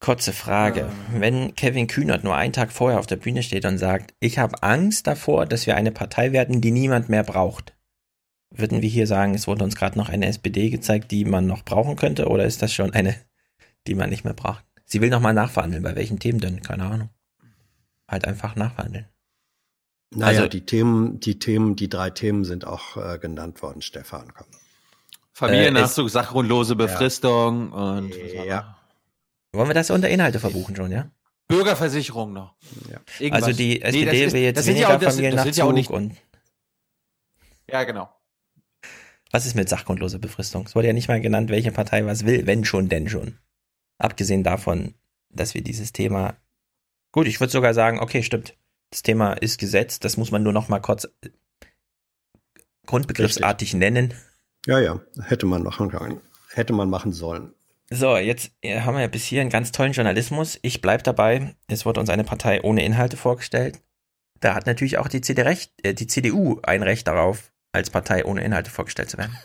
Kurze 0.00 0.32
Frage. 0.32 0.80
Ja. 0.80 1.20
Wenn 1.20 1.54
Kevin 1.54 1.86
Kühnert 1.86 2.24
nur 2.24 2.34
einen 2.34 2.54
Tag 2.54 2.72
vorher 2.72 2.98
auf 2.98 3.06
der 3.06 3.16
Bühne 3.16 3.42
steht 3.42 3.66
und 3.66 3.76
sagt, 3.76 4.14
ich 4.18 4.38
habe 4.38 4.62
Angst 4.62 5.06
davor, 5.06 5.44
dass 5.44 5.66
wir 5.66 5.76
eine 5.76 5.92
Partei 5.92 6.32
werden, 6.32 6.62
die 6.62 6.70
niemand 6.70 7.10
mehr 7.10 7.22
braucht, 7.22 7.74
würden 8.50 8.80
wir 8.80 8.88
hier 8.88 9.06
sagen, 9.06 9.34
es 9.34 9.46
wurde 9.46 9.62
uns 9.62 9.76
gerade 9.76 9.98
noch 9.98 10.08
eine 10.08 10.26
SPD 10.26 10.70
gezeigt, 10.70 11.10
die 11.10 11.24
man 11.24 11.46
noch 11.46 11.64
brauchen 11.64 11.96
könnte, 11.96 12.28
oder 12.28 12.46
ist 12.46 12.62
das 12.62 12.72
schon 12.72 12.92
eine, 12.92 13.14
die 13.86 13.94
man 13.94 14.10
nicht 14.10 14.24
mehr 14.24 14.34
braucht? 14.34 14.64
Sie 14.86 15.00
will 15.00 15.10
nochmal 15.10 15.34
nachverhandeln. 15.34 15.82
Bei 15.82 15.94
welchen 15.94 16.18
Themen 16.18 16.40
denn? 16.40 16.62
Keine 16.62 16.84
Ahnung. 16.84 17.10
Halt 18.08 18.26
einfach 18.26 18.56
nachverhandeln. 18.56 19.06
Naja, 20.12 20.38
also, 20.38 20.48
die 20.48 20.66
Themen, 20.66 21.20
die 21.20 21.38
Themen, 21.38 21.76
die 21.76 21.88
drei 21.88 22.10
Themen 22.10 22.44
sind 22.44 22.66
auch 22.66 22.96
äh, 22.96 23.18
genannt 23.18 23.62
worden, 23.62 23.82
Stefan. 23.82 24.32
Familiennachzug, 25.32 26.06
äh, 26.06 26.10
sachgrundlose 26.10 26.74
Befristung 26.74 27.70
ja. 27.70 27.76
und 27.76 28.14
ja. 28.46 28.79
Wollen 29.52 29.68
wir 29.68 29.74
das 29.74 29.90
unter 29.90 30.08
Inhalte 30.08 30.40
verbuchen 30.40 30.76
schon, 30.76 30.92
ja? 30.92 31.10
Bürgerversicherung 31.48 32.32
noch. 32.32 32.54
Ja. 32.90 33.30
Also 33.32 33.52
die 33.52 33.82
SPD 33.82 34.04
nee, 34.04 34.24
ist, 34.24 34.32
will 34.32 34.42
jetzt 34.42 34.66
weniger 34.66 34.88
ja 34.88 34.96
auch, 34.96 35.00
das, 35.00 35.14
Familiennachzug 35.14 35.56
ja 35.56 35.72
nicht, 35.72 35.90
und 35.90 36.16
Ja, 37.68 37.82
genau. 37.84 38.08
Was 39.32 39.46
ist 39.46 39.56
mit 39.56 39.68
sachgrundloser 39.68 40.18
Befristung? 40.18 40.66
Es 40.66 40.74
wurde 40.74 40.88
ja 40.88 40.92
nicht 40.92 41.08
mal 41.08 41.20
genannt, 41.20 41.50
welche 41.50 41.72
Partei 41.72 42.04
was 42.06 42.24
will, 42.24 42.46
wenn 42.46 42.64
schon, 42.64 42.88
denn 42.88 43.08
schon. 43.08 43.38
Abgesehen 43.98 44.44
davon, 44.44 44.94
dass 45.28 45.54
wir 45.54 45.62
dieses 45.62 45.92
Thema 45.92 46.36
Gut, 47.12 47.26
ich 47.26 47.40
würde 47.40 47.50
sogar 47.50 47.74
sagen, 47.74 47.98
okay, 47.98 48.22
stimmt. 48.22 48.56
Das 48.90 49.02
Thema 49.02 49.32
ist 49.32 49.58
gesetzt, 49.58 50.04
das 50.04 50.16
muss 50.16 50.30
man 50.30 50.42
nur 50.42 50.52
noch 50.52 50.68
mal 50.68 50.80
kurz 50.80 51.08
grundbegriffsartig 52.86 53.74
Richtig. 53.74 53.80
nennen. 53.80 54.14
Ja, 54.66 54.78
ja, 54.78 55.00
hätte 55.22 55.46
man 55.46 55.62
machen 55.62 55.90
können. 55.90 56.20
Hätte 56.52 56.72
man 56.72 56.90
machen 56.90 57.12
sollen. 57.12 57.54
So, 57.92 58.16
jetzt 58.16 58.52
haben 58.64 58.94
wir 58.94 59.00
ja 59.00 59.08
bis 59.08 59.24
hier 59.24 59.40
einen 59.40 59.50
ganz 59.50 59.72
tollen 59.72 59.92
Journalismus. 59.92 60.58
Ich 60.62 60.80
bleib 60.80 61.02
dabei. 61.02 61.54
Es 61.66 61.84
wurde 61.84 61.98
uns 61.98 62.08
eine 62.08 62.22
Partei 62.22 62.62
ohne 62.62 62.84
Inhalte 62.84 63.16
vorgestellt. 63.16 63.80
Da 64.38 64.54
hat 64.54 64.66
natürlich 64.66 64.98
auch 64.98 65.08
die, 65.08 65.20
CD 65.20 65.42
Recht, 65.42 65.72
äh, 65.82 65.92
die 65.92 66.06
CDU 66.06 66.60
ein 66.62 66.82
Recht 66.82 67.06
darauf, 67.08 67.52
als 67.72 67.90
Partei 67.90 68.24
ohne 68.24 68.44
Inhalte 68.44 68.70
vorgestellt 68.70 69.10
zu 69.10 69.18
werden. 69.18 69.36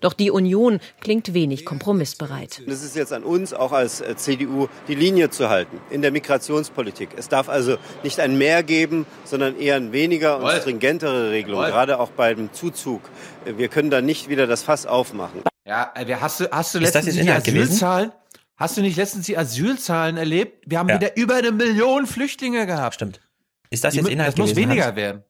Doch 0.00 0.12
die 0.12 0.30
Union 0.30 0.80
klingt 1.00 1.34
wenig 1.34 1.64
kompromissbereit. 1.64 2.62
Es 2.66 2.82
ist 2.82 2.96
jetzt 2.96 3.12
an 3.12 3.22
uns, 3.22 3.52
auch 3.54 3.72
als 3.72 4.00
äh, 4.00 4.16
CDU, 4.16 4.68
die 4.88 4.94
Linie 4.94 5.30
zu 5.30 5.48
halten 5.48 5.80
in 5.90 6.02
der 6.02 6.12
Migrationspolitik. 6.12 7.10
Es 7.16 7.28
darf 7.28 7.48
also 7.48 7.76
nicht 8.02 8.20
ein 8.20 8.38
Mehr 8.38 8.62
geben, 8.62 9.06
sondern 9.24 9.58
eher 9.58 9.76
ein 9.76 9.92
weniger 9.92 10.38
und 10.42 10.50
stringentere 10.52 11.30
Regelung, 11.30 11.62
gerade 11.62 11.98
auch 11.98 12.10
beim 12.10 12.52
Zuzug. 12.52 13.02
Wir 13.44 13.68
können 13.68 13.90
da 13.90 14.00
nicht 14.00 14.28
wieder 14.28 14.46
das 14.46 14.62
Fass 14.62 14.86
aufmachen. 14.86 15.42
Ja, 15.66 15.92
äh, 15.94 16.14
hast 16.20 16.40
du, 16.40 16.50
hast 16.50 16.74
du 16.74 16.78
letztens 16.78 17.14
die 17.14 17.28
Asylzahlen? 17.30 18.10
Gewesen? 18.10 18.22
Hast 18.56 18.76
du 18.76 18.80
nicht 18.80 18.96
letztens 18.96 19.26
die 19.26 19.36
Asylzahlen 19.36 20.16
erlebt? 20.16 20.64
Wir 20.66 20.78
haben 20.78 20.88
ja. 20.88 20.96
wieder 20.96 21.16
über 21.16 21.34
eine 21.34 21.52
Million 21.52 22.06
Flüchtlinge 22.06 22.66
gehabt. 22.66 22.94
Stimmt. 22.94 23.20
Ist 23.68 23.84
das 23.84 23.94
jetzt 23.94 24.08
Inhalt 24.08 24.28
Das 24.28 24.36
muss 24.38 24.50
gewesen, 24.50 24.70
weniger 24.70 24.86
Hans? 24.86 24.96
werden. 24.96 25.24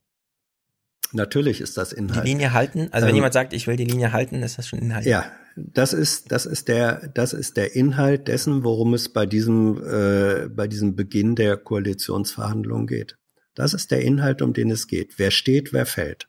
Natürlich 1.13 1.61
ist 1.61 1.77
das 1.77 1.93
Inhalt. 1.93 2.25
Die 2.25 2.29
Linie 2.29 2.53
halten? 2.53 2.89
Also 2.91 3.07
wenn 3.07 3.11
ähm, 3.11 3.17
jemand 3.17 3.35
sagt, 3.35 3.53
ich 3.53 3.67
will 3.67 3.77
die 3.77 3.85
Linie 3.85 4.13
halten, 4.13 4.43
ist 4.43 4.59
das 4.59 4.69
schon 4.69 4.79
Inhalt? 4.79 5.07
Ja, 5.07 5.25
das 5.57 5.93
ist, 5.93 6.33
das 6.33 6.47
ist 6.47 6.69
der, 6.69 7.09
das 7.15 7.33
ist 7.33 7.57
der 7.57 7.75
Inhalt 7.75 8.29
dessen, 8.29 8.65
worum 8.65 8.95
es 8.95 9.13
bei 9.13 9.27
diesem, 9.27 9.83
äh, 9.83 10.49
bei 10.49 10.67
diesem 10.67 10.97
Beginn 10.97 11.35
der 11.35 11.57
Koalitionsverhandlungen 11.57 12.87
geht. 12.87 13.17
Das 13.55 13.73
ist 13.73 13.91
der 13.91 14.03
Inhalt, 14.03 14.43
um 14.43 14.53
den 14.53 14.71
es 14.71 14.87
geht. 14.87 15.19
Wer 15.19 15.31
steht, 15.31 15.73
wer 15.73 15.87
fällt. 15.87 16.29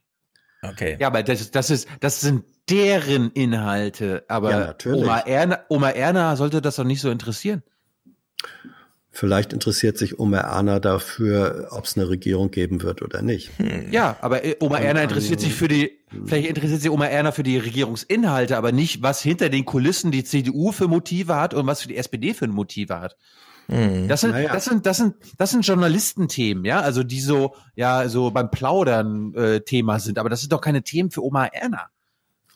Okay. 0.62 0.98
Ja, 1.00 1.08
aber 1.08 1.24
das, 1.24 1.52
das 1.52 1.70
ist, 1.70 1.88
das 2.00 2.22
sind 2.22 2.46
deren 2.70 3.32
Inhalte. 3.32 4.24
Aber 4.28 4.52
ja, 4.52 4.76
Oma, 4.94 5.20
Erna, 5.20 5.60
Oma 5.70 5.90
Erna 5.90 6.36
sollte 6.36 6.62
das 6.62 6.78
doch 6.78 6.84
nicht 6.84 7.02
so 7.02 7.12
interessieren. 7.12 7.64
Vielleicht 9.18 9.52
interessiert 9.52 9.98
sich 9.98 10.20
Oma 10.20 10.38
Erna 10.38 10.80
dafür, 10.80 11.70
ob 11.72 11.86
es 11.86 11.98
eine 11.98 12.08
Regierung 12.08 12.52
geben 12.52 12.84
wird 12.84 13.02
oder 13.02 13.24
nicht. 13.24 13.50
Hm. 13.58 13.92
Ja, 13.92 14.16
aber 14.22 14.46
äh, 14.46 14.58
Oma 14.60 14.78
Erna 14.78 15.02
interessiert 15.02 15.40
sich 15.40 15.56
für 15.56 15.68
die, 15.68 15.98
vielleicht 16.28 16.48
interessiert 16.48 16.82
sich 16.82 16.92
Oma 16.92 17.08
Erna 17.08 17.32
für 17.32 17.42
die 17.42 17.58
Regierungsinhalte, 17.58 18.56
aber 18.56 18.72
nicht, 18.72 19.02
was 19.02 19.20
hinter 19.20 19.50
den 19.50 19.66
Kulissen 19.66 20.12
die 20.12 20.24
CDU 20.24 20.72
für 20.72 20.88
Motive 20.88 21.36
hat 21.36 21.56
und 21.56 21.66
was 21.66 21.82
für 21.82 21.88
die 21.88 21.98
SPD 21.98 22.36
für 22.36 22.46
Motive 22.46 23.00
hat. 23.00 23.18
Hm. 23.70 24.08
Das 24.08 24.22
sind, 24.22 24.34
naja. 24.34 24.54
das 24.54 24.66
sind, 24.66 24.86
das 24.86 24.98
sind, 24.98 25.16
das 25.40 25.50
sind 25.50 25.66
Journalistenthemen, 25.66 26.64
ja, 26.64 26.82
also 26.82 27.02
die 27.02 27.20
so, 27.20 27.56
ja, 27.74 28.10
so 28.10 28.30
beim 28.30 28.52
Plaudern 28.52 29.34
äh, 29.34 29.62
Thema 29.62 30.00
sind, 30.00 30.20
aber 30.20 30.30
das 30.30 30.42
sind 30.42 30.54
doch 30.54 30.62
keine 30.62 30.84
Themen 30.84 31.10
für 31.10 31.24
Oma 31.24 31.48
Erna. 31.48 31.90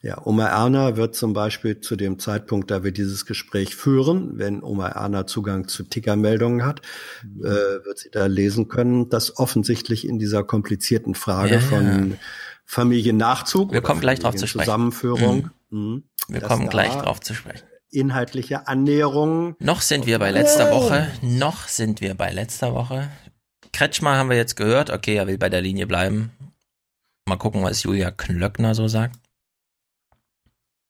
Ja, 0.03 0.25
Oma 0.25 0.47
Erna 0.47 0.97
wird 0.97 1.15
zum 1.15 1.33
Beispiel 1.33 1.80
zu 1.80 1.95
dem 1.95 2.17
Zeitpunkt, 2.17 2.71
da 2.71 2.83
wir 2.83 2.91
dieses 2.91 3.27
Gespräch 3.27 3.75
führen, 3.75 4.39
wenn 4.39 4.63
Oma 4.63 4.88
Erna 4.88 5.27
Zugang 5.27 5.67
zu 5.67 5.83
Tickermeldungen 5.83 6.65
hat, 6.65 6.81
mhm. 7.23 7.45
äh, 7.45 7.85
wird 7.85 7.99
sie 7.99 8.09
da 8.09 8.25
lesen 8.25 8.67
können, 8.67 9.09
dass 9.09 9.38
offensichtlich 9.38 10.07
in 10.07 10.17
dieser 10.17 10.43
komplizierten 10.43 11.13
Frage 11.13 11.55
ja, 11.55 11.59
von 11.59 12.17
Familiennachzug, 12.65 13.73
wir 13.73 13.81
kommen 13.81 14.01
gleich 14.01 14.19
drauf 14.19 14.35
zu 14.35 14.47
sprechen. 14.47 14.65
Zusammenführung, 14.65 15.49
mhm. 15.69 15.80
mhm 15.80 16.03
wir 16.30 16.41
kommen 16.41 16.69
gleich 16.69 16.93
drauf 16.93 17.19
zu 17.19 17.35
sprechen. 17.35 17.67
Inhaltliche 17.91 18.67
Annäherungen. 18.67 19.55
Noch 19.59 19.81
sind 19.81 20.07
wir 20.07 20.17
bei 20.17 20.31
letzter 20.31 20.71
oh. 20.71 20.77
Woche, 20.77 21.11
noch 21.21 21.67
sind 21.67 22.01
wir 22.01 22.15
bei 22.15 22.31
letzter 22.31 22.73
Woche. 22.73 23.09
Kretschmer 23.73 24.15
haben 24.15 24.30
wir 24.30 24.38
jetzt 24.38 24.55
gehört. 24.55 24.89
Okay, 24.89 25.15
er 25.15 25.27
will 25.27 25.38
bei 25.38 25.49
der 25.49 25.61
Linie 25.61 25.85
bleiben. 25.85 26.31
Mal 27.27 27.38
gucken, 27.38 27.63
was 27.63 27.83
Julia 27.83 28.09
Klöckner 28.09 28.73
so 28.73 28.88
sagt. 28.88 29.20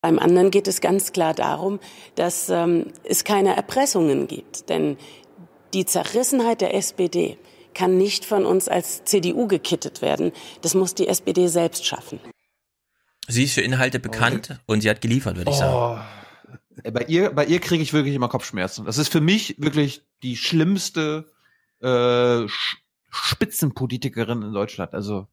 Beim 0.01 0.17
anderen 0.17 0.49
geht 0.49 0.67
es 0.67 0.81
ganz 0.81 1.13
klar 1.13 1.35
darum, 1.35 1.79
dass 2.15 2.49
ähm, 2.49 2.87
es 3.03 3.23
keine 3.23 3.55
Erpressungen 3.55 4.27
gibt. 4.27 4.67
Denn 4.69 4.97
die 5.73 5.85
Zerrissenheit 5.85 6.61
der 6.61 6.73
SPD 6.73 7.37
kann 7.73 7.97
nicht 7.97 8.25
von 8.25 8.45
uns 8.45 8.67
als 8.67 9.03
CDU 9.05 9.47
gekittet 9.47 10.01
werden. 10.01 10.31
Das 10.61 10.73
muss 10.73 10.95
die 10.95 11.07
SPD 11.07 11.47
selbst 11.47 11.85
schaffen. 11.85 12.19
Sie 13.27 13.43
ist 13.43 13.53
für 13.53 13.61
Inhalte 13.61 13.99
bekannt 13.99 14.49
oh. 14.67 14.73
und 14.73 14.81
sie 14.81 14.89
hat 14.89 15.01
geliefert, 15.01 15.37
würde 15.37 15.51
ich 15.51 15.57
sagen. 15.57 16.01
Oh. 16.83 16.91
Bei 16.91 17.03
ihr, 17.03 17.31
bei 17.31 17.45
ihr 17.45 17.59
kriege 17.59 17.83
ich 17.83 17.93
wirklich 17.93 18.15
immer 18.15 18.27
Kopfschmerzen. 18.27 18.85
Das 18.85 18.97
ist 18.97 19.09
für 19.09 19.21
mich 19.21 19.55
wirklich 19.59 20.03
die 20.23 20.35
schlimmste 20.35 21.31
äh, 21.79 22.47
Spitzenpolitikerin 23.11 24.41
in 24.41 24.53
Deutschland. 24.53 24.93
Also 24.93 25.27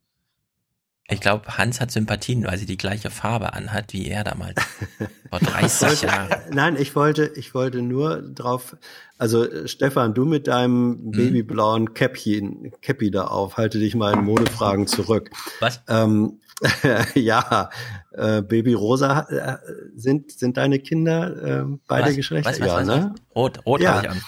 ich 1.10 1.20
glaube, 1.20 1.56
Hans 1.56 1.80
hat 1.80 1.90
Sympathien, 1.90 2.44
weil 2.44 2.58
sie 2.58 2.66
die 2.66 2.76
gleiche 2.76 3.10
Farbe 3.10 3.54
anhat 3.54 3.94
wie 3.94 4.08
er 4.08 4.24
damals. 4.24 4.62
Vor 5.30 5.38
30 5.38 6.02
Jahren. 6.02 6.28
Nein, 6.52 6.76
ich 6.78 6.94
wollte, 6.94 7.32
ich 7.34 7.54
wollte 7.54 7.80
nur 7.80 8.20
drauf, 8.20 8.76
also 9.16 9.66
Stefan, 9.66 10.12
du 10.12 10.26
mit 10.26 10.48
deinem 10.48 10.98
hm? 11.04 11.12
babyblauen 11.12 11.94
Käppchen, 11.94 12.72
Käppi 12.82 13.10
da 13.10 13.24
auf, 13.24 13.56
halte 13.56 13.78
dich 13.78 13.94
mal 13.94 14.12
in 14.12 14.24
Modefragen 14.24 14.86
zurück. 14.86 15.30
Was? 15.60 15.80
Ähm, 15.88 16.40
ja, 17.14 17.70
äh, 18.12 18.42
Baby 18.42 18.74
Rosa 18.74 19.20
äh, 19.30 19.56
sind, 19.96 20.32
sind 20.32 20.58
deine 20.58 20.78
Kinder 20.78 21.62
äh, 21.62 21.78
beide 21.86 22.08
was? 22.08 22.16
Geschlechter? 22.16 22.50
Was, 22.50 22.60
was, 22.60 22.66
ja, 22.66 22.76
was, 22.76 22.86
ne? 22.86 23.14
Rot, 23.34 23.64
rot 23.64 23.80
ja. 23.80 23.94
habe 23.94 24.06
ich 24.06 24.10
an. 24.10 24.22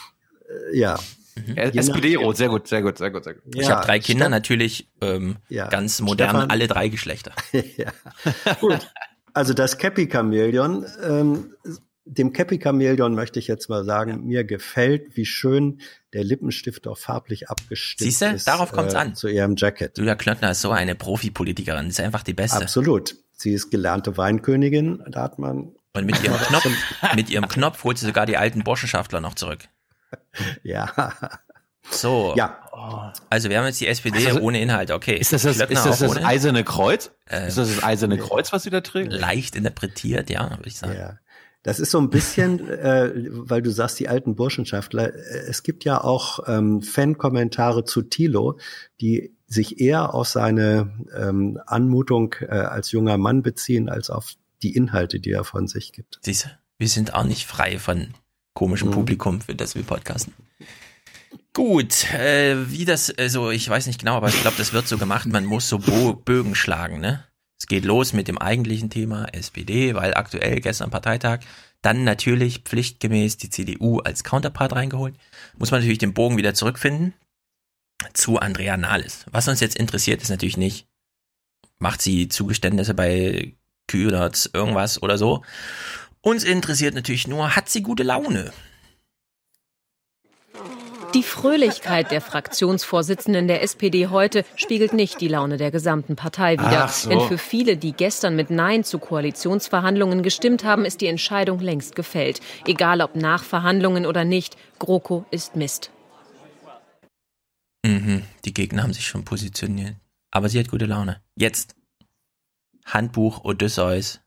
Äh, 0.73 0.79
ja, 0.79 0.99
Mhm. 1.47 1.57
SPD-Rot, 1.57 2.37
sehr 2.37 2.49
gut, 2.49 2.69
sehr 2.69 2.83
gut, 2.83 2.99
sehr 2.99 3.11
gut, 3.11 3.25
sehr 3.25 3.35
gut. 3.35 3.43
Ich 3.55 3.71
habe 3.71 3.85
drei 3.85 3.99
Kinder, 3.99 4.27
Ste 4.27 4.31
natürlich 4.31 4.89
ähm, 5.01 5.37
ja. 5.49 5.69
ganz 5.69 6.01
modern, 6.01 6.31
Stefan. 6.31 6.51
alle 6.51 6.69
drei 6.69 6.89
Geschlechter. 6.89 7.33
ja. 7.53 7.93
Gut. 8.61 8.91
Also 9.33 9.55
das 9.55 9.79
Cappy-Chamäleon, 9.79 10.87
ähm, 11.03 11.55
dem 12.05 12.33
Cappy-Chamäleon 12.33 13.15
möchte 13.15 13.39
ich 13.39 13.47
jetzt 13.47 13.69
mal 13.69 13.85
sagen, 13.85 14.11
ja. 14.11 14.17
mir 14.17 14.45
gefällt, 14.45 15.17
wie 15.17 15.27
schön 15.27 15.81
der 16.13 16.25
Lippenstift 16.25 16.89
auch 16.89 16.99
farblich 16.99 17.49
abgestimmt 17.49 18.11
Siehste, 18.11 18.27
ist. 18.27 18.49
darauf 18.49 18.73
kommt's 18.73 18.95
äh, 18.95 18.99
an. 18.99 19.15
Zu 19.15 19.29
ihrem 19.29 19.55
Jacket. 19.57 19.97
Julia 19.99 20.17
Klöckner 20.17 20.51
ist 20.51 20.61
so 20.61 20.71
eine 20.71 20.95
Profipolitikerin, 20.95 21.89
ist 21.89 22.01
einfach 22.01 22.23
die 22.23 22.35
beste. 22.35 22.63
Absolut. 22.63 23.17
Sie 23.33 23.53
ist 23.53 23.71
gelernte 23.71 24.17
Weinkönigin, 24.17 25.03
da 25.09 25.23
hat 25.23 25.39
man. 25.39 25.73
Und 25.95 26.07
mit 26.07 26.23
ihrem 26.23 26.37
Knopf, 26.49 26.69
mit 27.15 27.31
ihrem 27.31 27.49
Knopf 27.49 27.85
holt 27.85 27.99
sie 27.99 28.07
sogar 28.07 28.27
die 28.27 28.37
alten 28.37 28.65
Burschenschaftler 28.65 29.21
noch 29.21 29.35
zurück. 29.35 29.69
Ja. 30.63 31.13
So. 31.91 32.35
Ja. 32.37 32.59
Also 33.31 33.49
wir 33.49 33.59
haben 33.59 33.67
jetzt 33.67 33.81
die 33.81 33.87
SPD 33.87 34.27
also, 34.27 34.41
ohne 34.41 34.61
Inhalt, 34.61 34.91
okay. 34.91 35.17
Ist 35.17 35.33
das 35.33 35.43
das, 35.43 35.57
ist 35.57 35.85
das, 35.85 35.99
das 35.99 36.17
eiserne 36.25 36.65
Kreuz? 36.65 37.11
Äh, 37.27 37.49
ist 37.49 37.59
das 37.59 37.75
das 37.75 37.83
eiserne 37.83 38.17
Kreuz, 38.19 38.53
was 38.53 38.63
sie 38.63 38.71
da 38.71 38.81
trägt? 38.81 39.13
Leicht 39.13 39.57
interpretiert, 39.57 40.31
ja, 40.31 40.51
würde 40.51 40.69
ich 40.69 40.77
sagen. 40.77 40.95
Ja. 40.97 41.19
Das 41.63 41.79
ist 41.79 41.91
so 41.91 41.99
ein 41.99 42.09
bisschen, 42.09 42.69
äh, 42.69 43.13
weil 43.31 43.63
du 43.63 43.71
sagst, 43.71 43.99
die 44.01 44.09
alten 44.09 44.35
Burschenschaftler. 44.35 45.13
Es 45.15 45.63
gibt 45.63 45.85
ja 45.85 46.03
auch 46.03 46.41
ähm, 46.47 46.83
Fan-Kommentare 46.83 47.85
zu 47.85 48.03
Thilo, 48.03 48.59
die 49.01 49.35
sich 49.47 49.81
eher 49.81 50.15
auf 50.15 50.29
seine 50.29 50.93
ähm, 51.15 51.59
Anmutung 51.67 52.35
äh, 52.41 52.47
als 52.47 52.93
junger 52.93 53.19
Mann 53.19 53.43
beziehen, 53.43 53.89
als 53.89 54.11
auf 54.11 54.35
die 54.63 54.75
Inhalte, 54.75 55.21
die 55.21 55.33
er 55.33 55.45
von 55.45 55.67
sich 55.67 55.93
gibt. 55.93 56.19
Siehst 56.23 56.45
du, 56.47 56.49
wir 56.79 56.89
sind 56.89 57.15
auch 57.15 57.25
nicht 57.25 57.47
frei 57.47 57.79
von 57.79 58.15
komischem 58.55 58.89
mhm. 58.89 58.95
Publikum, 58.95 59.41
für 59.41 59.55
das 59.55 59.75
wir 59.75 59.83
podcasten. 59.83 60.33
Gut, 61.53 62.13
äh, 62.15 62.71
wie 62.71 62.85
das, 62.85 63.11
also 63.11 63.51
ich 63.51 63.69
weiß 63.69 63.87
nicht 63.87 64.01
genau, 64.01 64.17
aber 64.17 64.29
ich 64.29 64.41
glaube, 64.41 64.57
das 64.57 64.73
wird 64.73 64.87
so 64.87 64.99
gemacht, 64.99 65.27
man 65.27 65.45
muss 65.45 65.69
so 65.69 65.79
Bo 65.79 66.15
Bögen 66.15 66.55
schlagen, 66.55 67.01
ne? 67.01 67.25
Es 67.59 67.67
geht 67.67 67.85
los 67.85 68.13
mit 68.13 68.29
dem 68.29 68.39
eigentlichen 68.39 68.89
Thema 68.89 69.27
SPD, 69.33 69.95
weil 69.95 70.15
aktuell 70.15 70.61
gestern 70.61 70.91
Parteitag, 70.91 71.41
dann 71.83 72.05
natürlich 72.05 72.61
pflichtgemäß 72.61 73.37
die 73.37 73.51
CDU 73.51 73.99
als 73.99 74.25
Counterpart 74.25 74.73
reingeholt. 74.73 75.15
Muss 75.59 75.71
man 75.71 75.81
natürlich 75.81 75.99
den 75.99 76.15
Bogen 76.15 76.37
wieder 76.37 76.55
zurückfinden 76.55 77.15
zu 78.15 78.39
Andrea 78.39 78.77
Nahles. 78.77 79.27
Was 79.31 79.49
uns 79.49 79.61
jetzt 79.61 79.77
interessiert, 79.77 80.23
ist 80.23 80.31
natürlich 80.31 80.57
nicht, 80.57 80.87
macht 81.79 82.01
sie 82.01 82.29
Zugeständnisse 82.29 82.95
bei 82.95 83.55
Kühlerts 83.89 84.49
irgendwas 84.53 85.03
oder 85.03 85.19
so. 85.19 85.43
Uns 86.23 86.45
interessiert 86.45 86.95
natürlich 86.95 87.27
nur, 87.27 87.57
hat 87.57 87.69
sie 87.69 87.83
gute 87.83 88.03
Laune? 88.03 88.53
Die 91.15 91.23
Fröhlichkeit 91.25 92.13
der 92.13 92.21
Fraktionsvorsitzenden 92.21 93.49
der 93.49 93.63
SPD 93.63 94.07
heute 94.07 94.45
spiegelt 94.55 94.93
nicht 94.93 95.21
die 95.21 95.27
Laune 95.27 95.57
der 95.57 95.73
gesamten 95.73 96.15
Partei 96.15 96.53
wider. 96.53 96.87
So. 96.87 97.09
Denn 97.09 97.21
für 97.23 97.39
viele, 97.39 97.77
die 97.77 97.93
gestern 97.93 98.37
mit 98.37 98.51
Nein 98.51 98.85
zu 98.85 99.01
Koalitionsverhandlungen 99.01 100.23
gestimmt 100.23 100.63
haben, 100.63 100.85
ist 100.85 101.01
die 101.01 101.09
Entscheidung 101.09 101.59
längst 101.59 101.97
gefällt. 101.97 102.41
Egal 102.65 103.01
ob 103.01 103.17
nach 103.17 103.43
Verhandlungen 103.43 104.07
oder 104.07 104.25
nicht, 104.25 104.57
GroKo 104.79 105.25
ist 105.33 105.57
Mist. 105.57 105.91
Mhm, 107.85 108.23
die 108.45 108.55
Gegner 108.55 108.85
haben 108.85 108.93
sich 108.93 109.07
schon 109.07 109.25
positioniert. 109.25 109.97
Aber 110.31 110.49
sie 110.49 110.61
hat 110.61 110.69
gute 110.69 110.87
Laune. 110.87 111.21
Jetzt. 111.35 111.75
Handbuch 112.85 113.45
Odysseus. 113.45 114.21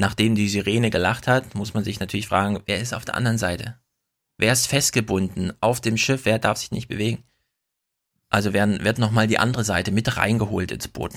Nachdem 0.00 0.34
die 0.34 0.48
Sirene 0.48 0.88
gelacht 0.88 1.26
hat, 1.28 1.54
muss 1.54 1.74
man 1.74 1.84
sich 1.84 2.00
natürlich 2.00 2.26
fragen, 2.26 2.62
wer 2.64 2.80
ist 2.80 2.94
auf 2.94 3.04
der 3.04 3.16
anderen 3.16 3.36
Seite? 3.36 3.74
Wer 4.38 4.50
ist 4.50 4.66
festgebunden 4.66 5.52
auf 5.60 5.82
dem 5.82 5.98
Schiff? 5.98 6.24
Wer 6.24 6.38
darf 6.38 6.56
sich 6.56 6.70
nicht 6.70 6.88
bewegen? 6.88 7.22
Also 8.30 8.54
werden, 8.54 8.82
wird 8.82 8.98
nochmal 8.98 9.26
die 9.26 9.36
andere 9.36 9.62
Seite 9.62 9.92
mit 9.92 10.16
reingeholt 10.16 10.72
ins 10.72 10.88
Boot. 10.88 11.12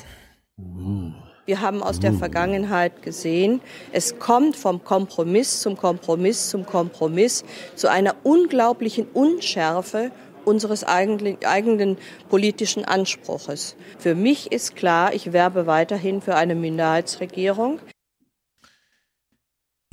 Wir 1.46 1.62
haben 1.62 1.82
aus 1.82 2.02
der 2.02 2.12
Vergangenheit 2.12 3.04
gesehen, 3.04 3.62
es 3.94 4.20
kommt 4.20 4.58
vom 4.58 4.84
Kompromiss 4.84 5.62
zum 5.62 5.78
Kompromiss 5.78 6.50
zum 6.50 6.66
Kompromiss 6.66 7.46
zu 7.76 7.90
einer 7.90 8.18
unglaublichen 8.24 9.08
Unschärfe 9.08 10.12
unseres 10.44 10.84
eigenen, 10.84 11.38
eigenen 11.46 11.98
politischen 12.28 12.84
Anspruches. 12.84 13.78
Für 13.98 14.14
mich 14.14 14.52
ist 14.52 14.76
klar, 14.76 15.14
ich 15.14 15.32
werbe 15.32 15.68
weiterhin 15.68 16.22
für 16.22 16.36
eine 16.36 16.56
Minderheitsregierung. 16.56 17.80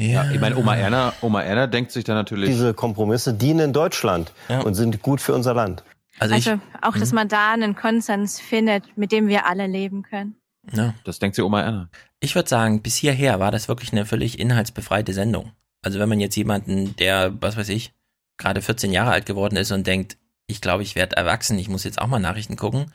Ja, 0.00 0.30
ich 0.30 0.40
meine, 0.40 0.56
Oma 0.56 0.76
Erna, 0.76 1.12
Oma 1.20 1.42
Erna 1.42 1.66
denkt 1.66 1.92
sich 1.92 2.04
da 2.04 2.14
natürlich. 2.14 2.48
Diese 2.48 2.72
Kompromisse 2.72 3.34
dienen 3.34 3.72
Deutschland 3.72 4.32
ja. 4.48 4.60
und 4.60 4.74
sind 4.74 5.02
gut 5.02 5.20
für 5.20 5.34
unser 5.34 5.52
Land. 5.52 5.84
Also, 6.18 6.34
also 6.34 6.60
auch, 6.80 6.96
dass 6.96 7.10
hm? 7.10 7.16
man 7.16 7.28
da 7.28 7.52
einen 7.52 7.76
Konsens 7.76 8.40
findet, 8.40 8.96
mit 8.96 9.12
dem 9.12 9.28
wir 9.28 9.46
alle 9.46 9.66
leben 9.66 10.02
können. 10.02 10.36
Ja, 10.72 10.94
das 11.04 11.18
denkt 11.18 11.36
sie 11.36 11.42
Oma 11.42 11.60
Erna. 11.60 11.90
Ich 12.20 12.34
würde 12.34 12.48
sagen, 12.48 12.82
bis 12.82 12.96
hierher 12.96 13.40
war 13.40 13.50
das 13.50 13.68
wirklich 13.68 13.92
eine 13.92 14.06
völlig 14.06 14.38
inhaltsbefreite 14.38 15.12
Sendung. 15.12 15.52
Also 15.82 15.98
wenn 15.98 16.08
man 16.08 16.20
jetzt 16.20 16.36
jemanden, 16.36 16.96
der, 16.96 17.34
was 17.40 17.56
weiß 17.56 17.68
ich, 17.68 17.92
gerade 18.38 18.62
14 18.62 18.92
Jahre 18.92 19.10
alt 19.10 19.26
geworden 19.26 19.56
ist 19.56 19.70
und 19.70 19.86
denkt, 19.86 20.16
ich 20.46 20.60
glaube, 20.60 20.82
ich 20.82 20.94
werde 20.94 21.16
erwachsen, 21.16 21.58
ich 21.58 21.68
muss 21.68 21.84
jetzt 21.84 22.00
auch 22.00 22.06
mal 22.06 22.18
Nachrichten 22.18 22.56
gucken, 22.56 22.92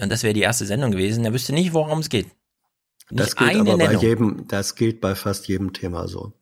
und 0.00 0.12
das 0.12 0.22
wäre 0.22 0.34
die 0.34 0.42
erste 0.42 0.64
Sendung 0.64 0.92
gewesen, 0.92 1.24
der 1.24 1.32
wüsste 1.32 1.52
nicht, 1.52 1.72
worum 1.72 1.98
es 1.98 2.08
geht. 2.08 2.26
Nicht 3.10 3.20
das 3.20 3.36
gilt 3.36 3.56
aber 3.56 3.76
bei 3.78 3.94
jedem, 3.94 4.46
das 4.48 4.74
gilt 4.74 5.00
bei 5.00 5.14
fast 5.14 5.48
jedem 5.48 5.72
Thema 5.72 6.08
so. 6.08 6.32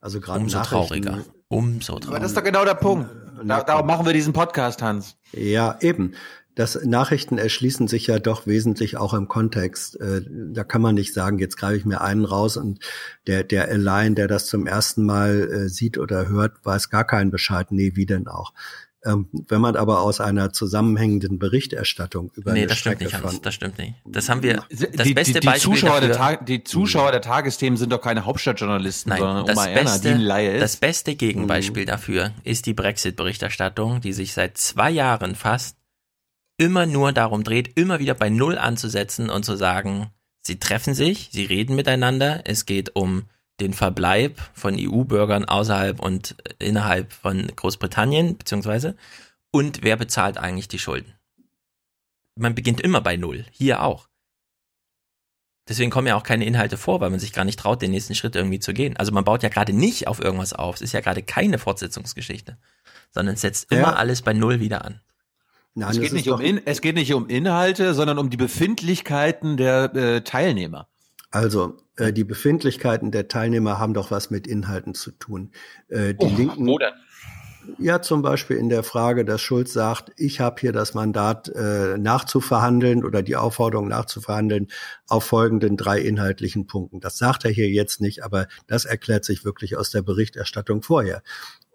Also 0.00 0.20
gerade 0.20 0.40
Umso 0.40 0.60
trauriger. 0.60 1.24
Umso 1.48 1.94
trauriger. 1.94 2.08
Aber 2.08 2.20
das 2.20 2.30
ist 2.30 2.36
doch 2.36 2.44
genau 2.44 2.64
der 2.64 2.74
Punkt. 2.74 3.08
Da, 3.44 3.62
darum 3.62 3.86
machen 3.86 4.06
wir 4.06 4.12
diesen 4.12 4.32
Podcast, 4.32 4.82
Hans. 4.82 5.16
Ja, 5.32 5.76
eben. 5.80 6.14
Das 6.54 6.82
Nachrichten 6.86 7.36
erschließen 7.36 7.86
sich 7.86 8.06
ja 8.06 8.18
doch 8.18 8.46
wesentlich 8.46 8.96
auch 8.96 9.12
im 9.12 9.28
Kontext. 9.28 10.00
Äh, 10.00 10.22
da 10.54 10.64
kann 10.64 10.80
man 10.80 10.94
nicht 10.94 11.12
sagen, 11.12 11.38
jetzt 11.38 11.58
greife 11.58 11.76
ich 11.76 11.84
mir 11.84 12.00
einen 12.00 12.24
raus 12.24 12.56
und 12.56 12.80
der, 13.26 13.44
der 13.44 13.68
allein, 13.68 14.14
der 14.14 14.26
das 14.26 14.46
zum 14.46 14.66
ersten 14.66 15.04
Mal 15.04 15.50
äh, 15.52 15.68
sieht 15.68 15.98
oder 15.98 16.28
hört, 16.28 16.64
weiß 16.64 16.88
gar 16.88 17.04
keinen 17.04 17.30
Bescheid. 17.30 17.72
Nee, 17.72 17.92
wie 17.94 18.06
denn 18.06 18.26
auch? 18.26 18.54
Ähm, 19.06 19.28
wenn 19.48 19.60
man 19.60 19.76
aber 19.76 20.00
aus 20.00 20.20
einer 20.20 20.52
zusammenhängenden 20.52 21.38
Berichterstattung 21.38 22.32
über 22.34 22.52
nee, 22.52 22.60
eine 22.60 22.66
das 22.66 22.78
Strecke 22.78 23.08
stimmt 23.08 23.22
nicht, 23.22 23.32
Hans, 23.32 23.40
das 23.40 23.54
stimmt 23.54 23.78
nicht. 23.78 23.94
Das 24.04 24.28
haben 24.28 24.42
wir. 24.42 24.64
Das 24.68 25.06
die, 25.06 25.14
beste 25.14 25.34
die, 25.34 25.40
die 25.40 25.46
Beispiel 25.46 25.74
Zuschauer 25.74 26.00
dafür, 26.00 26.08
der 26.08 26.16
Tag, 26.16 26.46
die 26.46 26.64
Zuschauer 26.64 27.12
der 27.12 27.22
Tagesthemen 27.22 27.76
sind 27.76 27.92
doch 27.92 28.00
keine 28.00 28.24
Hauptstadtjournalisten, 28.24 29.10
Nein, 29.10 29.20
sondern 29.20 29.46
das 29.46 29.56
Oma 29.56 29.66
Erna, 29.68 29.82
beste, 29.92 30.08
die 30.08 30.14
ein 30.14 30.20
Laie 30.20 30.54
ist. 30.56 30.62
Das 30.62 30.76
beste 30.76 31.14
Gegenbeispiel 31.14 31.84
Mhm. 31.84 31.86
dafür 31.86 32.32
ist 32.42 32.66
die 32.66 32.74
Brexit-Berichterstattung, 32.74 34.00
die 34.00 34.12
sich 34.12 34.32
seit 34.32 34.58
zwei 34.58 34.90
Jahren 34.90 35.36
fast 35.36 35.76
immer 36.58 36.86
nur 36.86 37.12
darum 37.12 37.44
dreht, 37.44 37.78
immer 37.78 38.00
wieder 38.00 38.14
bei 38.14 38.28
Null 38.28 38.58
anzusetzen 38.58 39.30
und 39.30 39.44
zu 39.44 39.56
sagen, 39.56 40.10
sie 40.42 40.58
treffen 40.58 40.94
sich, 40.94 41.28
sie 41.32 41.44
reden 41.44 41.76
miteinander, 41.76 42.40
es 42.44 42.66
geht 42.66 42.96
um 42.96 43.24
den 43.60 43.72
Verbleib 43.72 44.38
von 44.54 44.76
EU-Bürgern 44.78 45.44
außerhalb 45.44 46.00
und 46.00 46.36
innerhalb 46.58 47.12
von 47.12 47.46
Großbritannien, 47.54 48.36
beziehungsweise, 48.36 48.96
und 49.50 49.82
wer 49.82 49.96
bezahlt 49.96 50.38
eigentlich 50.38 50.68
die 50.68 50.78
Schulden. 50.78 51.14
Man 52.34 52.54
beginnt 52.54 52.80
immer 52.80 53.00
bei 53.00 53.16
Null, 53.16 53.46
hier 53.50 53.82
auch. 53.82 54.08
Deswegen 55.68 55.90
kommen 55.90 56.06
ja 56.06 56.14
auch 56.14 56.22
keine 56.22 56.44
Inhalte 56.44 56.76
vor, 56.76 57.00
weil 57.00 57.10
man 57.10 57.18
sich 57.18 57.32
gar 57.32 57.44
nicht 57.44 57.58
traut, 57.58 57.82
den 57.82 57.90
nächsten 57.90 58.14
Schritt 58.14 58.36
irgendwie 58.36 58.60
zu 58.60 58.72
gehen. 58.72 58.96
Also 58.96 59.10
man 59.10 59.24
baut 59.24 59.42
ja 59.42 59.48
gerade 59.48 59.72
nicht 59.72 60.06
auf 60.06 60.20
irgendwas 60.20 60.52
auf. 60.52 60.76
Es 60.76 60.82
ist 60.82 60.92
ja 60.92 61.00
gerade 61.00 61.22
keine 61.22 61.58
Fortsetzungsgeschichte, 61.58 62.56
sondern 63.10 63.34
es 63.34 63.40
setzt 63.40 63.72
immer 63.72 63.80
Ja. 63.80 63.92
alles 63.94 64.22
bei 64.22 64.32
Null 64.32 64.60
wieder 64.60 64.84
an. 64.84 65.00
Nein, 65.74 65.90
es, 65.90 66.00
geht 66.00 66.12
nicht 66.12 66.30
um 66.30 66.40
in, 66.40 66.64
es 66.64 66.80
geht 66.80 66.94
nicht 66.94 67.12
um 67.12 67.28
Inhalte, 67.28 67.94
sondern 67.94 68.18
um 68.18 68.30
die 68.30 68.36
Befindlichkeiten 68.36 69.56
der 69.56 69.94
äh, 69.94 70.20
Teilnehmer. 70.22 70.88
Also, 71.30 71.76
äh, 71.96 72.12
die 72.12 72.24
Befindlichkeiten 72.24 73.10
der 73.10 73.28
Teilnehmer 73.28 73.78
haben 73.78 73.94
doch 73.94 74.10
was 74.10 74.30
mit 74.30 74.46
Inhalten 74.46 74.94
zu 74.94 75.10
tun. 75.12 75.52
Äh, 75.88 76.14
die 76.14 76.26
oh, 76.26 76.36
Linken. 76.36 76.66
Wo 76.66 76.78
denn? 76.78 76.92
Ja, 77.78 78.00
zum 78.00 78.22
Beispiel 78.22 78.56
in 78.56 78.68
der 78.68 78.84
Frage, 78.84 79.24
dass 79.24 79.40
Schulz 79.40 79.72
sagt, 79.72 80.12
ich 80.16 80.40
habe 80.40 80.60
hier 80.60 80.72
das 80.72 80.94
Mandat 80.94 81.48
äh, 81.48 81.98
nachzuverhandeln 81.98 83.04
oder 83.04 83.22
die 83.22 83.36
Aufforderung 83.36 83.88
nachzuverhandeln 83.88 84.68
auf 85.08 85.24
folgenden 85.24 85.76
drei 85.76 86.00
inhaltlichen 86.00 86.66
Punkten. 86.66 87.00
Das 87.00 87.18
sagt 87.18 87.44
er 87.44 87.50
hier 87.50 87.68
jetzt 87.68 88.00
nicht, 88.00 88.22
aber 88.22 88.46
das 88.66 88.84
erklärt 88.84 89.24
sich 89.24 89.44
wirklich 89.44 89.76
aus 89.76 89.90
der 89.90 90.02
Berichterstattung 90.02 90.82
vorher. 90.82 91.22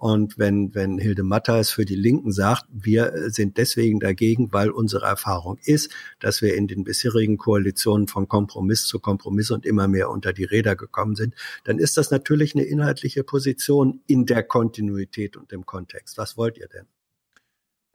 Und 0.01 0.39
wenn, 0.39 0.73
wenn 0.73 0.97
Hilde 0.97 1.21
Matters 1.21 1.69
für 1.69 1.85
die 1.85 1.95
Linken 1.95 2.31
sagt, 2.31 2.65
wir 2.71 3.29
sind 3.29 3.57
deswegen 3.57 3.99
dagegen, 3.99 4.51
weil 4.51 4.71
unsere 4.71 5.05
Erfahrung 5.05 5.59
ist, 5.63 5.91
dass 6.19 6.41
wir 6.41 6.55
in 6.55 6.65
den 6.67 6.83
bisherigen 6.83 7.37
Koalitionen 7.37 8.07
von 8.07 8.27
Kompromiss 8.27 8.87
zu 8.87 8.99
Kompromiss 8.99 9.51
und 9.51 9.63
immer 9.63 9.87
mehr 9.87 10.09
unter 10.09 10.33
die 10.33 10.43
Räder 10.43 10.75
gekommen 10.75 11.15
sind, 11.15 11.35
dann 11.65 11.77
ist 11.77 11.97
das 11.97 12.09
natürlich 12.09 12.55
eine 12.55 12.63
inhaltliche 12.63 13.23
Position 13.23 14.01
in 14.07 14.25
der 14.25 14.41
Kontinuität 14.41 15.37
und 15.37 15.53
im 15.53 15.67
Kontext. 15.67 16.17
Was 16.17 16.35
wollt 16.35 16.57
ihr 16.57 16.67
denn? 16.67 16.87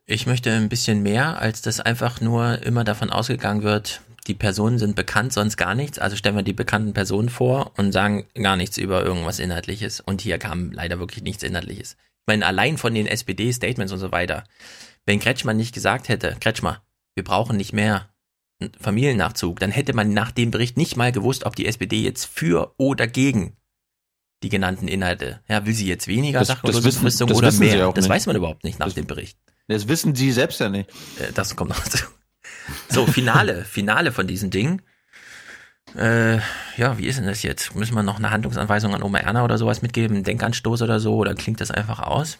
Ich 0.08 0.26
möchte 0.26 0.52
ein 0.52 0.68
bisschen 0.68 1.02
mehr, 1.02 1.40
als 1.40 1.62
dass 1.62 1.80
einfach 1.80 2.20
nur 2.20 2.62
immer 2.62 2.84
davon 2.84 3.10
ausgegangen 3.10 3.64
wird, 3.64 4.02
die 4.28 4.34
Personen 4.34 4.78
sind 4.78 4.94
bekannt, 4.94 5.32
sonst 5.32 5.56
gar 5.56 5.74
nichts. 5.74 5.98
Also 5.98 6.14
stellen 6.14 6.36
wir 6.36 6.44
die 6.44 6.52
bekannten 6.52 6.92
Personen 6.92 7.28
vor 7.28 7.72
und 7.76 7.90
sagen 7.90 8.26
gar 8.34 8.56
nichts 8.56 8.78
über 8.78 9.04
irgendwas 9.04 9.40
Inhaltliches. 9.40 10.00
Und 10.00 10.20
hier 10.20 10.38
kam 10.38 10.70
leider 10.70 11.00
wirklich 11.00 11.24
nichts 11.24 11.42
Inhaltliches. 11.42 11.92
Ich 11.92 12.26
meine, 12.28 12.46
allein 12.46 12.78
von 12.78 12.94
den 12.94 13.06
SPD-Statements 13.06 13.92
und 13.92 13.98
so 13.98 14.12
weiter. 14.12 14.44
Wenn 15.06 15.18
Kretschmann 15.18 15.56
nicht 15.56 15.74
gesagt 15.74 16.08
hätte, 16.08 16.36
Kretschmer, 16.40 16.82
wir 17.16 17.24
brauchen 17.24 17.56
nicht 17.56 17.72
mehr 17.72 18.08
Familiennachzug, 18.80 19.58
dann 19.58 19.70
hätte 19.70 19.92
man 19.92 20.12
nach 20.12 20.30
dem 20.30 20.52
Bericht 20.52 20.76
nicht 20.76 20.96
mal 20.96 21.12
gewusst, 21.12 21.44
ob 21.44 21.56
die 21.56 21.66
SPD 21.66 22.02
jetzt 22.02 22.26
für 22.26 22.74
oder 22.78 23.08
gegen 23.08 23.56
die 24.42 24.48
genannten 24.48 24.88
Inhalte. 24.88 25.40
Ja, 25.48 25.66
will 25.66 25.74
sie 25.74 25.86
jetzt 25.86 26.08
weniger 26.08 26.40
das, 26.40 26.48
Sachen 26.48 26.66
das 26.70 26.84
wissen, 26.84 27.24
oder 27.32 27.52
mehr? 27.52 27.92
das 27.92 28.04
nicht. 28.04 28.08
weiß 28.08 28.26
man 28.26 28.36
überhaupt 28.36 28.64
nicht 28.64 28.78
nach 28.78 28.86
das, 28.86 28.94
dem 28.94 29.06
Bericht. 29.06 29.38
Das 29.68 29.88
wissen 29.88 30.14
sie 30.14 30.32
selbst 30.32 30.60
ja 30.60 30.68
nicht. 30.68 30.90
Äh, 31.18 31.32
das 31.34 31.56
kommt 31.56 31.70
noch 31.70 31.82
dazu. 31.82 32.04
So, 32.88 33.06
Finale, 33.06 33.64
Finale 33.70 34.12
von 34.12 34.26
diesem 34.26 34.50
Ding. 34.50 34.82
Äh, 35.96 36.36
ja, 36.76 36.98
wie 36.98 37.06
ist 37.06 37.18
denn 37.18 37.26
das 37.26 37.42
jetzt? 37.42 37.74
Müssen 37.74 37.94
wir 37.94 38.02
noch 38.02 38.18
eine 38.18 38.30
Handlungsanweisung 38.30 38.94
an 38.94 39.02
Oma 39.02 39.18
Erna 39.18 39.44
oder 39.44 39.58
sowas 39.58 39.82
mitgeben, 39.82 40.24
Denkanstoß 40.24 40.82
oder 40.82 41.00
so, 41.00 41.16
oder 41.16 41.34
klingt 41.34 41.60
das 41.60 41.70
einfach 41.70 42.00
aus? 42.00 42.38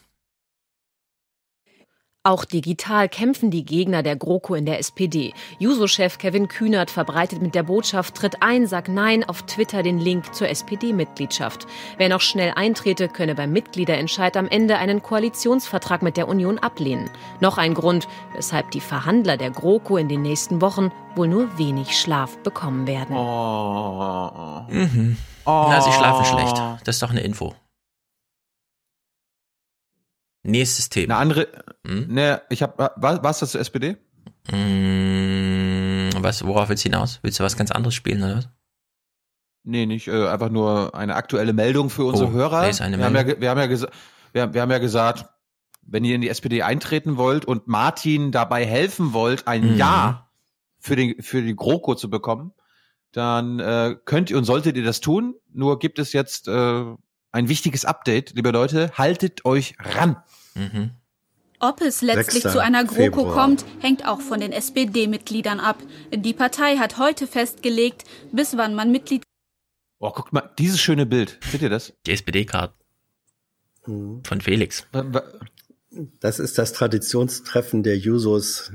Auch 2.26 2.44
digital 2.44 3.08
kämpfen 3.08 3.52
die 3.52 3.64
Gegner 3.64 4.02
der 4.02 4.16
GroKo 4.16 4.56
in 4.56 4.66
der 4.66 4.80
SPD. 4.80 5.32
Juso-Chef 5.60 6.18
Kevin 6.18 6.48
Kühnert 6.48 6.90
verbreitet 6.90 7.40
mit 7.40 7.54
der 7.54 7.62
Botschaft 7.62 8.16
Tritt 8.16 8.42
ein, 8.42 8.66
sag 8.66 8.88
Nein 8.88 9.22
auf 9.22 9.42
Twitter 9.42 9.84
den 9.84 10.00
Link 10.00 10.34
zur 10.34 10.48
SPD-Mitgliedschaft. 10.48 11.68
Wer 11.98 12.08
noch 12.08 12.20
schnell 12.20 12.52
eintrete, 12.56 13.06
könne 13.06 13.36
beim 13.36 13.52
Mitgliederentscheid 13.52 14.36
am 14.36 14.48
Ende 14.48 14.78
einen 14.78 15.04
Koalitionsvertrag 15.04 16.02
mit 16.02 16.16
der 16.16 16.26
Union 16.26 16.58
ablehnen. 16.58 17.08
Noch 17.38 17.58
ein 17.58 17.74
Grund, 17.74 18.08
weshalb 18.34 18.72
die 18.72 18.80
Verhandler 18.80 19.36
der 19.36 19.50
GroKo 19.50 19.96
in 19.96 20.08
den 20.08 20.22
nächsten 20.22 20.60
Wochen 20.60 20.90
wohl 21.14 21.28
nur 21.28 21.56
wenig 21.58 21.96
Schlaf 21.96 22.38
bekommen 22.38 22.88
werden. 22.88 23.14
Oh. 23.16 24.64
Mhm. 24.68 25.16
Oh. 25.44 25.66
Na, 25.68 25.80
sie 25.80 25.92
schlafen 25.92 26.24
schlecht. 26.24 26.56
Das 26.82 26.96
ist 26.96 27.02
doch 27.04 27.10
eine 27.10 27.20
Info. 27.20 27.54
Nächstes 30.46 30.88
Thema. 30.88 31.14
Eine 31.14 31.20
andere. 31.20 31.48
Hm? 31.86 32.06
Ne, 32.08 32.42
ich 32.50 32.62
habe. 32.62 32.92
Was, 32.96 33.22
was 33.22 33.38
das 33.40 33.50
zur 33.52 33.60
SPD? 33.60 33.96
Hm, 34.48 36.10
was, 36.18 36.46
worauf 36.46 36.68
willst 36.68 36.84
du 36.84 36.90
hinaus? 36.90 37.18
Willst 37.22 37.40
du 37.40 37.44
was 37.44 37.56
ganz 37.56 37.70
anderes 37.70 37.94
spielen 37.94 38.22
oder 38.22 38.36
was? 38.36 38.48
Nee, 39.64 39.86
nicht. 39.86 40.06
Äh, 40.06 40.28
einfach 40.28 40.50
nur 40.50 40.94
eine 40.94 41.16
aktuelle 41.16 41.52
Meldung 41.52 41.90
für 41.90 42.04
unsere 42.04 42.30
oh, 42.30 42.32
Hörer. 42.32 42.68
Ist 42.68 42.80
eine 42.80 42.98
wir, 42.98 43.04
haben 43.04 43.16
ja, 43.16 43.40
wir, 43.40 43.50
haben 43.50 43.58
ja 43.58 43.66
gesagt, 43.66 43.92
wir, 44.32 44.54
wir 44.54 44.62
haben 44.62 44.70
ja 44.70 44.78
gesagt, 44.78 45.26
wenn 45.82 46.04
ihr 46.04 46.14
in 46.14 46.20
die 46.20 46.28
SPD 46.28 46.62
eintreten 46.62 47.16
wollt 47.16 47.44
und 47.44 47.66
Martin 47.66 48.30
dabei 48.30 48.64
helfen 48.64 49.12
wollt, 49.12 49.48
ein 49.48 49.72
mhm. 49.72 49.76
Ja 49.76 50.28
für, 50.78 50.94
den, 50.94 51.20
für 51.20 51.42
die 51.42 51.56
GroKo 51.56 51.96
zu 51.96 52.08
bekommen, 52.08 52.52
dann 53.10 53.58
äh, 53.58 53.96
könnt 54.04 54.30
ihr 54.30 54.38
und 54.38 54.44
solltet 54.44 54.76
ihr 54.76 54.84
das 54.84 55.00
tun. 55.00 55.34
Nur 55.52 55.78
gibt 55.80 55.98
es 55.98 56.12
jetzt 56.12 56.46
äh, 56.46 56.84
ein 57.36 57.48
wichtiges 57.48 57.84
Update, 57.84 58.32
liebe 58.34 58.50
Leute. 58.50 58.90
Haltet 58.94 59.44
euch 59.44 59.74
ran. 59.78 60.16
Mhm. 60.54 60.90
Ob 61.60 61.80
es 61.80 62.02
letztlich 62.02 62.42
zu 62.42 62.60
einer 62.60 62.84
GroKo 62.84 63.02
Februar. 63.02 63.34
kommt, 63.34 63.64
hängt 63.80 64.06
auch 64.06 64.20
von 64.20 64.40
den 64.40 64.52
SPD-Mitgliedern 64.52 65.60
ab. 65.60 65.78
Die 66.14 66.32
Partei 66.32 66.76
hat 66.76 66.98
heute 66.98 67.26
festgelegt, 67.26 68.04
bis 68.32 68.56
wann 68.56 68.74
man 68.74 68.90
Mitglied. 68.90 69.22
Oh, 69.98 70.10
guckt 70.10 70.32
mal, 70.32 70.50
dieses 70.58 70.80
schöne 70.80 71.06
Bild. 71.06 71.38
Seht 71.50 71.62
ihr 71.62 71.70
das? 71.70 71.92
Die 72.06 72.12
SPD-Card. 72.12 72.74
Mhm. 73.86 74.22
Von 74.24 74.40
Felix. 74.40 74.86
Das 76.20 76.38
ist 76.38 76.58
das 76.58 76.72
Traditionstreffen 76.72 77.82
der 77.82 77.96
Jusos. 77.98 78.72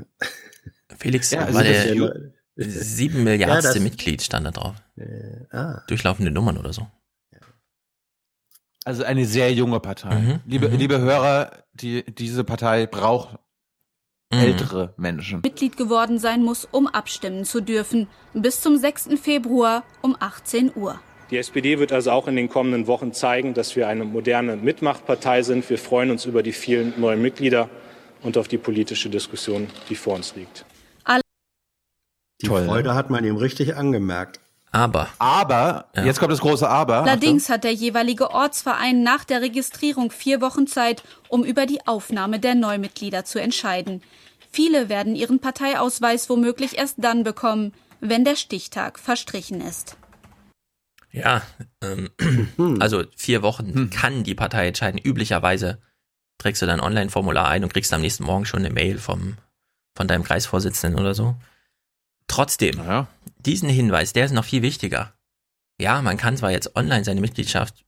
Felix 0.98 1.32
ja, 1.32 1.42
also 1.42 1.54
war 1.56 1.64
der 1.64 2.32
sieben 2.56 3.24
Milliardste 3.24 3.78
ja, 3.78 3.84
Mitglied, 3.84 4.22
stand 4.22 4.46
da 4.46 4.52
drauf. 4.52 4.76
Äh, 4.98 5.46
ah. 5.52 5.84
Durchlaufende 5.88 6.32
Nummern 6.32 6.58
oder 6.58 6.74
so. 6.74 6.88
Also 8.84 9.04
eine 9.04 9.26
sehr 9.26 9.54
junge 9.54 9.80
Partei. 9.80 10.16
Mhm, 10.16 10.40
liebe, 10.46 10.70
mhm. 10.70 10.76
liebe 10.76 11.00
Hörer, 11.00 11.52
die, 11.74 12.04
diese 12.04 12.44
Partei 12.44 12.88
braucht 12.88 13.38
mhm. 14.32 14.40
ältere 14.40 14.94
Menschen. 14.98 15.42
Mitglied 15.42 15.78
geworden 15.78 16.18
sein 16.18 16.44
muss, 16.44 16.68
um 16.70 16.88
abstimmen 16.88 17.46
zu 17.46 17.62
dürfen. 17.62 18.08
Bis 18.34 18.62
zum 18.62 18.78
6. 18.78 19.10
Februar 19.22 19.84
um 20.02 20.16
18 20.20 20.72
Uhr. 20.76 21.00
Die 21.30 21.38
SPD 21.38 21.80
wird 21.80 21.94
also 21.94 22.12
auch 22.12 22.28
in 22.28 22.36
den 22.36 22.50
kommenden 22.50 22.88
Wochen 22.88 23.14
zeigen, 23.14 23.54
dass 23.54 23.76
wir 23.76 23.88
eine 23.88 24.04
moderne 24.04 24.58
Mitmachpartei 24.58 25.44
sind. 25.44 25.70
Wir 25.70 25.78
freuen 25.78 26.12
uns 26.12 26.26
über 26.26 26.44
die 26.44 26.52
vielen 26.52 27.00
neuen 27.00 27.22
Mitglieder 27.22 27.70
und 28.22 28.38
auf 28.38 28.48
die 28.48 28.58
politische 28.58 29.10
Diskussion, 29.10 29.68
die 29.90 29.96
vor 29.96 30.16
uns 30.16 30.36
liegt. 30.36 30.66
Die 32.42 32.48
Toll, 32.48 32.66
Freude 32.66 32.90
ne? 32.90 32.96
hat 32.96 33.10
man 33.10 33.24
ihm 33.24 33.36
richtig 33.36 33.76
angemerkt. 33.76 34.40
Aber. 34.72 35.10
Aber, 35.20 35.90
ja. 35.96 36.06
jetzt 36.06 36.20
kommt 36.20 36.32
das 36.32 36.40
große 36.40 36.68
Aber. 36.68 37.04
Allerdings 37.04 37.50
hat 37.50 37.66
der 37.66 37.74
jeweilige 37.74 38.32
Ortsverein 38.32 39.04
nach 39.04 39.26
der 39.26 39.42
Registrierung 39.42 40.12
vier 40.12 40.40
Wochen 40.40 40.66
Zeit, 40.66 41.04
um 41.28 41.44
über 41.44 41.66
die 41.66 41.86
Aufnahme 41.86 42.40
der 42.40 42.56
Neumitglieder 42.56 43.26
zu 43.26 43.40
entscheiden. 43.40 44.02
Viele 44.52 44.90
werden 44.90 45.16
ihren 45.16 45.40
Parteiausweis 45.40 46.30
womöglich 46.30 46.78
erst 46.78 46.96
dann 47.00 47.24
bekommen, 47.24 47.74
wenn 48.00 48.24
der 48.24 48.36
Stichtag 48.36 48.98
verstrichen 48.98 49.62
ist. 49.62 49.98
Ja, 51.12 51.42
ähm, 51.84 52.10
also 52.80 53.04
vier 53.18 53.42
Wochen 53.42 53.74
hm. 53.74 53.90
kann 53.90 54.24
die 54.24 54.36
Partei 54.36 54.68
entscheiden. 54.68 55.00
Üblicherweise 55.00 55.82
trägst 56.38 56.62
du 56.62 56.66
dein 56.66 56.80
Online-Formular 56.80 57.48
ein 57.50 57.64
und 57.64 57.74
kriegst 57.74 57.94
am 57.94 58.02
nächsten 58.02 58.24
Morgen 58.24 58.46
schon 58.46 58.62
eine 58.62 58.74
Mail 58.74 58.98
vom, 58.98 59.38
von 59.96 60.08
deinem 60.08 60.24
Kreisvorsitzenden 60.24 61.00
oder 61.00 61.14
so. 61.14 61.36
Trotzdem, 62.32 62.78
ja. 62.78 63.10
diesen 63.40 63.68
Hinweis, 63.68 64.14
der 64.14 64.24
ist 64.24 64.32
noch 64.32 64.46
viel 64.46 64.62
wichtiger. 64.62 65.14
Ja, 65.82 66.02
man 66.02 66.16
kann 66.16 66.38
zwar 66.38 66.52
jetzt 66.52 66.78
online 66.78 67.04
seine 67.04 67.20
Mitgliedschaft 67.20 67.86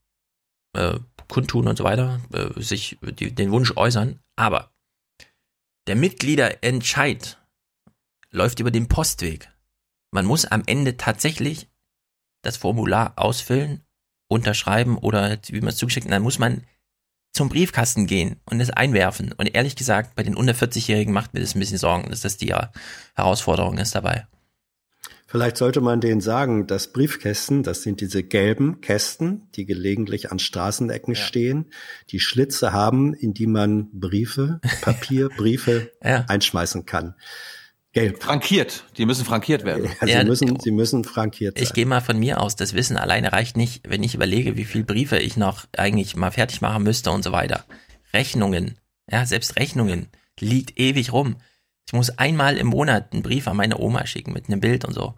äh, 0.75 0.99
kundtun 1.29 1.67
und 1.69 1.77
so 1.77 1.85
weiter, 1.85 2.19
äh, 2.33 2.61
sich 2.61 2.97
die, 3.01 3.33
den 3.33 3.51
Wunsch 3.51 3.71
äußern, 3.77 4.19
aber 4.35 4.73
der 5.87 5.95
Mitgliederentscheid 5.95 7.37
läuft 8.31 8.59
über 8.59 8.69
den 8.69 8.89
Postweg. 8.89 9.49
Man 10.11 10.25
muss 10.25 10.43
am 10.43 10.63
Ende 10.65 10.97
tatsächlich 10.97 11.69
das 12.43 12.57
Formular 12.57 13.13
ausfüllen, 13.15 13.85
unterschreiben 14.29 14.97
oder 14.97 15.37
wie 15.47 15.61
man 15.61 15.69
es 15.69 15.77
zugeschickt, 15.77 16.11
dann 16.11 16.21
muss 16.21 16.37
man 16.37 16.65
zum 17.31 17.47
Briefkasten 17.47 18.07
gehen 18.07 18.41
und 18.43 18.59
es 18.59 18.71
einwerfen. 18.71 19.31
Und 19.31 19.55
ehrlich 19.55 19.77
gesagt, 19.77 20.15
bei 20.15 20.23
den 20.23 20.35
unter 20.35 20.53
40-Jährigen 20.53 21.13
macht 21.13 21.33
mir 21.33 21.39
das 21.39 21.55
ein 21.55 21.59
bisschen 21.59 21.77
Sorgen, 21.77 22.09
dass 22.09 22.21
das 22.21 22.35
die 22.35 22.53
Herausforderung 23.15 23.77
ist 23.77 23.95
dabei. 23.95 24.27
Vielleicht 25.33 25.57
sollte 25.57 25.81
man 25.81 25.99
denen 25.99 26.21
sagen, 26.21 26.67
dass 26.67 26.93
Briefkästen, 26.93 27.63
das 27.63 27.81
sind 27.81 28.01
diese 28.01 28.21
gelben 28.21 28.81
Kästen, 28.81 29.47
die 29.55 29.65
gelegentlich 29.65 30.31
an 30.31 30.37
Straßenecken 30.37 31.15
ja. 31.15 31.19
stehen, 31.19 31.71
die 32.11 32.19
Schlitze 32.19 32.71
haben, 32.71 33.15
in 33.15 33.33
die 33.33 33.47
man 33.47 33.89
Briefe, 33.93 34.61
Papier, 34.81 35.29
Briefe 35.37 35.91
ja. 36.03 36.25
einschmeißen 36.27 36.85
kann. 36.85 37.15
Gelb. 37.93 38.21
Frankiert. 38.21 38.83
Die 38.95 39.07
müssen 39.07 39.25
frankiert 39.25 39.65
werden. 39.65 39.85
Ja, 39.85 40.05
sie, 40.05 40.13
ja, 40.13 40.23
müssen, 40.23 40.59
sie 40.59 40.69
müssen 40.69 41.03
frankiert 41.03 41.57
sein. 41.57 41.63
Ich 41.63 41.73
gehe 41.73 41.87
mal 41.87 42.01
von 42.01 42.19
mir 42.19 42.39
aus, 42.39 42.55
das 42.55 42.75
Wissen 42.75 42.95
alleine 42.95 43.33
reicht 43.33 43.57
nicht, 43.57 43.89
wenn 43.89 44.03
ich 44.03 44.13
überlege, 44.13 44.55
wie 44.55 44.65
viele 44.65 44.83
Briefe 44.83 45.17
ich 45.17 45.35
noch 45.35 45.65
eigentlich 45.75 46.15
mal 46.15 46.29
fertig 46.29 46.61
machen 46.61 46.83
müsste 46.83 47.09
und 47.09 47.23
so 47.23 47.31
weiter. 47.31 47.65
Rechnungen, 48.13 48.77
ja, 49.09 49.25
selbst 49.25 49.55
Rechnungen 49.55 50.09
liegt 50.39 50.79
ewig 50.79 51.11
rum. 51.11 51.37
Ich 51.85 51.93
muss 51.93 52.17
einmal 52.17 52.57
im 52.57 52.67
Monat 52.67 53.13
einen 53.13 53.23
Brief 53.23 53.47
an 53.47 53.57
meine 53.57 53.77
Oma 53.77 54.05
schicken 54.05 54.33
mit 54.33 54.47
einem 54.47 54.59
Bild 54.59 54.85
und 54.85 54.93
so. 54.93 55.15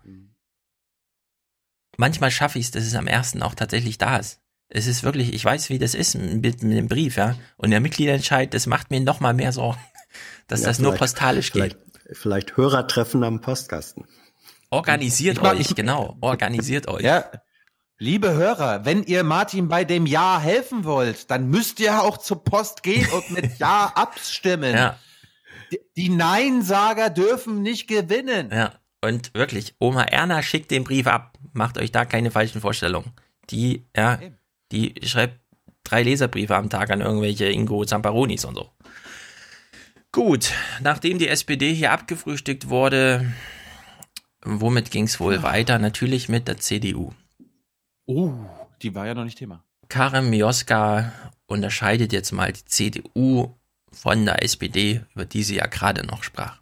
Manchmal 1.97 2.31
schaffe 2.31 2.59
ich 2.59 2.65
es, 2.65 2.71
dass 2.71 2.83
es 2.83 2.95
am 2.95 3.07
ersten 3.07 3.41
auch 3.41 3.55
tatsächlich 3.55 3.97
da 3.97 4.17
ist. 4.17 4.41
Es 4.67 4.87
ist 4.87 5.03
wirklich, 5.03 5.33
ich 5.33 5.45
weiß, 5.45 5.69
wie 5.69 5.79
das 5.79 5.93
ist 5.93 6.15
mit, 6.15 6.63
mit 6.63 6.77
dem 6.77 6.87
Brief, 6.87 7.17
ja. 7.17 7.35
Und 7.55 7.69
der 7.69 7.79
Mitgliederentscheid, 7.79 8.53
das 8.53 8.65
macht 8.65 8.89
mir 8.89 8.99
noch 8.99 9.19
mal 9.19 9.33
mehr 9.33 9.51
Sorgen. 9.51 9.79
dass 10.47 10.61
ja, 10.61 10.67
das 10.67 10.79
nur 10.79 10.95
postalisch 10.95 11.51
vielleicht, 11.51 11.77
geht. 11.77 12.17
Vielleicht 12.17 12.57
Hörertreffen 12.57 13.23
am 13.23 13.41
Postkasten. 13.41 14.05
Organisiert 14.69 15.37
ich 15.37 15.43
euch, 15.43 15.75
genau. 15.75 16.17
Organisiert 16.21 16.87
euch. 16.87 17.03
Ja. 17.03 17.25
Liebe 17.97 18.33
Hörer, 18.33 18.83
wenn 18.83 19.03
ihr 19.03 19.23
Martin 19.23 19.69
bei 19.69 19.85
dem 19.85 20.05
Ja 20.05 20.39
helfen 20.39 20.83
wollt, 20.83 21.31
dann 21.31 21.47
müsst 21.47 21.79
ihr 21.79 22.01
auch 22.03 22.17
zur 22.17 22.43
Post 22.43 22.83
gehen 22.83 23.07
und 23.09 23.31
mit 23.31 23.57
Ja 23.59 23.93
abstimmen. 23.95 24.75
Ja. 24.75 24.99
Die, 25.95 26.09
Neinsager 26.09 27.09
dürfen 27.09 27.61
nicht 27.61 27.87
gewinnen. 27.87 28.49
Ja. 28.51 28.73
Und 29.01 29.33
wirklich, 29.33 29.75
Oma 29.79 30.03
Erna 30.03 30.41
schickt 30.41 30.71
den 30.71 30.83
Brief 30.83 31.07
ab. 31.07 31.37
Macht 31.53 31.77
euch 31.77 31.91
da 31.91 32.05
keine 32.05 32.31
falschen 32.31 32.61
Vorstellungen. 32.61 33.11
Die, 33.49 33.85
ja, 33.95 34.19
die 34.71 34.95
schreibt 35.03 35.39
drei 35.83 36.03
Leserbriefe 36.03 36.55
am 36.55 36.69
Tag 36.69 36.89
an 36.89 37.01
irgendwelche 37.01 37.45
Ingo 37.45 37.85
Zamparonis 37.85 38.45
und 38.45 38.55
so. 38.55 38.71
Gut, 40.11 40.53
nachdem 40.81 41.19
die 41.19 41.27
SPD 41.27 41.73
hier 41.73 41.91
abgefrühstückt 41.91 42.69
wurde, 42.69 43.31
womit 44.43 44.89
ging 44.89 45.03
es 45.03 45.19
wohl 45.19 45.43
weiter? 45.43 45.77
Natürlich 45.77 46.29
mit 46.29 46.47
der 46.47 46.57
CDU. 46.57 47.11
Oh, 48.05 48.33
die 48.81 48.95
war 48.95 49.05
ja 49.05 49.13
noch 49.13 49.25
nicht 49.25 49.37
Thema. 49.37 49.63
Karim 49.89 50.29
Mioska 50.29 51.11
unterscheidet 51.47 52.13
jetzt 52.13 52.31
mal 52.31 52.53
die 52.53 52.65
CDU 52.65 53.55
von 53.95 54.25
der 54.25 54.43
SPD, 54.43 55.01
über 55.13 55.25
die 55.25 55.43
sie 55.43 55.55
ja 55.55 55.65
gerade 55.65 56.05
noch 56.05 56.23
sprach. 56.23 56.59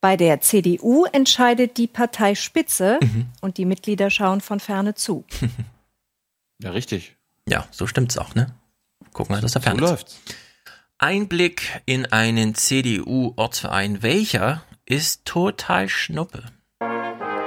Bei 0.00 0.16
der 0.16 0.40
CDU 0.40 1.04
entscheidet 1.06 1.78
die 1.78 1.88
Parteispitze 1.88 3.00
mhm. 3.02 3.26
und 3.40 3.58
die 3.58 3.64
Mitglieder 3.64 4.10
schauen 4.10 4.40
von 4.40 4.60
ferne 4.60 4.94
zu. 4.94 5.24
Ja, 6.62 6.70
richtig. 6.70 7.16
Ja, 7.48 7.66
so 7.70 7.86
stimmt's 7.86 8.16
auch, 8.16 8.34
ne? 8.34 8.54
Gucken 9.12 9.36
wir, 9.36 9.42
dass 9.42 9.52
der 9.52 9.62
ferne 9.62 9.80
so 9.80 9.86
läuft's. 9.86 10.20
Ein 10.98 11.28
Blick 11.28 11.82
in 11.84 12.06
einen 12.06 12.54
CDU-Ortsverein. 12.54 14.02
Welcher 14.02 14.62
ist 14.86 15.26
total 15.26 15.88
Schnuppe? 15.88 16.44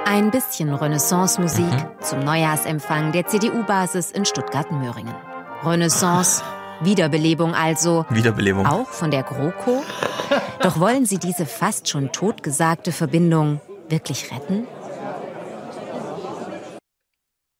Ein 0.04 0.30
bisschen 0.30 0.72
Renaissance-Musik 0.72 1.64
mhm. 1.64 2.02
zum 2.02 2.20
Neujahrsempfang 2.20 3.12
der 3.12 3.26
CDU-Basis 3.26 4.12
in 4.12 4.24
Stuttgart-Möhringen. 4.24 5.14
Renaissance, 5.64 6.42
Wiederbelebung 6.82 7.54
also. 7.54 8.06
Wiederbelebung. 8.10 8.66
Auch 8.66 8.88
von 8.88 9.10
der 9.10 9.22
GroKo. 9.22 9.82
Doch 10.62 10.80
wollen 10.80 11.06
Sie 11.06 11.18
diese 11.18 11.46
fast 11.46 11.88
schon 11.88 12.12
totgesagte 12.12 12.92
Verbindung 12.92 13.60
wirklich 13.88 14.30
retten? 14.30 14.66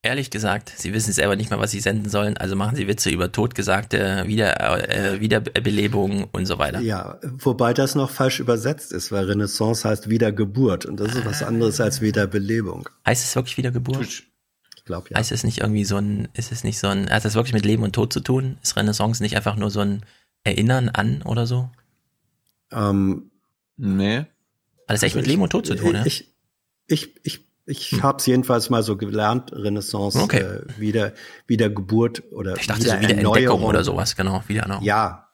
Ehrlich 0.03 0.31
gesagt, 0.31 0.73
sie 0.75 0.95
wissen 0.95 1.13
selber 1.13 1.37
nicht 1.37 1.51
mehr, 1.51 1.59
was 1.59 1.73
sie 1.73 1.81
senden 1.81 2.09
sollen, 2.09 2.39
also 2.39 2.57
machen 2.57 2.75
sie 2.75 2.89
Witze 2.89 3.11
über 3.11 3.33
totgesagte 3.33 4.25
Wieder, 4.27 4.89
äh, 4.89 5.21
Wiederbelebung 5.21 6.27
und 6.33 6.47
so 6.47 6.59
weiter. 6.59 6.81
Ja, 6.81 7.19
wobei 7.23 7.75
das 7.75 7.95
noch 7.95 8.09
falsch 8.09 8.41
übersetzt 8.41 8.93
ist, 8.93 9.13
weil 9.13 9.27
Renaissance 9.27 9.87
heißt 9.87 10.09
Wiedergeburt 10.09 10.87
und 10.87 10.99
das 10.99 11.15
ist 11.15 11.27
was 11.27 11.43
anderes 11.43 11.83
als 11.83 12.01
Wiederbelebung. 12.01 12.89
Heißt 13.07 13.25
es 13.25 13.37
wirklich 13.37 13.59
Wiedergeburt? 13.59 14.23
Ich 14.91 14.93
glaube 14.93 15.11
ja. 15.11 15.19
Heißt 15.19 15.31
es 15.31 15.45
nicht 15.45 15.59
irgendwie 15.59 15.85
so 15.85 15.97
ein, 15.99 16.29
ist 16.35 16.51
es 16.51 16.65
nicht 16.65 16.79
so 16.79 16.89
ein, 16.89 17.09
hat 17.09 17.25
das 17.25 17.35
wirklich 17.35 17.53
mit 17.53 17.65
Leben 17.65 17.85
und 17.85 17.93
Tod 17.93 18.13
zu 18.13 18.19
tun? 18.19 18.59
Ist 18.61 18.77
Renaissance 18.77 19.23
nicht 19.23 19.37
einfach 19.37 19.55
nur 19.55 19.71
so 19.71 19.81
ein 19.81 20.05
Erinnern 20.43 20.89
an 20.89 21.23
oder 21.23 21.47
so? 21.47 21.71
Ähm, 22.73 23.31
nee. 23.77 24.19
Hat 24.19 24.27
das 24.89 25.03
echt 25.05 25.15
also 25.15 25.19
mit 25.19 25.27
Leben 25.29 25.43
und 25.43 25.51
Tod 25.51 25.67
zu 25.67 25.77
tun, 25.77 25.91
ich, 25.91 25.95
ja? 25.95 26.05
Ich, 26.07 26.35
ich, 26.89 27.15
ich 27.23 27.47
ich 27.67 27.93
hm. 27.93 28.03
habe 28.03 28.19
es 28.19 28.27
jedenfalls 28.27 28.69
mal 28.69 28.83
so 28.83 28.97
gelernt, 28.97 29.53
Renaissance, 29.53 30.19
okay. 30.19 30.41
äh, 30.41 30.63
wieder, 30.77 31.13
Wiedergeburt 31.47 32.25
oder 32.33 32.57
Ich 32.57 32.67
dachte 32.67 32.81
wieder 32.81 32.97
so 32.97 33.01
Wiederentdeckung 33.01 33.63
oder 33.63 33.85
sowas, 33.85 34.17
genau, 34.17 34.43
Wiedererneuerung. 34.49 34.85
Ja, 34.85 35.29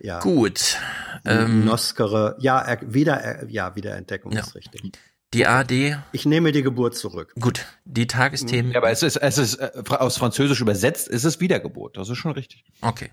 ja. 0.00 0.20
Gut. 0.20 0.78
Ähm, 1.26 1.66
Noskere, 1.66 2.36
ja, 2.38 2.60
er, 2.60 2.94
wieder, 2.94 3.46
ja, 3.50 3.76
Wiederentdeckung 3.76 4.32
ja. 4.32 4.40
ist 4.40 4.54
richtig. 4.54 4.92
Die 5.34 5.46
AD. 5.46 5.98
Ich 6.12 6.26
nehme 6.26 6.52
die 6.52 6.62
Geburt 6.62 6.94
zurück. 6.94 7.32
Gut, 7.40 7.64
die 7.84 8.06
Tagesthemen. 8.06 8.72
Ja, 8.72 8.78
aber 8.78 8.90
es 8.90 9.02
ist, 9.02 9.16
es 9.16 9.38
ist 9.38 9.54
äh, 9.56 9.82
aus 9.88 10.18
Französisch 10.18 10.60
übersetzt, 10.60 11.08
ist 11.08 11.24
es 11.24 11.40
Wiedergeburt. 11.40 11.96
Das 11.96 12.08
ist 12.10 12.18
schon 12.18 12.32
richtig. 12.32 12.64
Okay. 12.82 13.10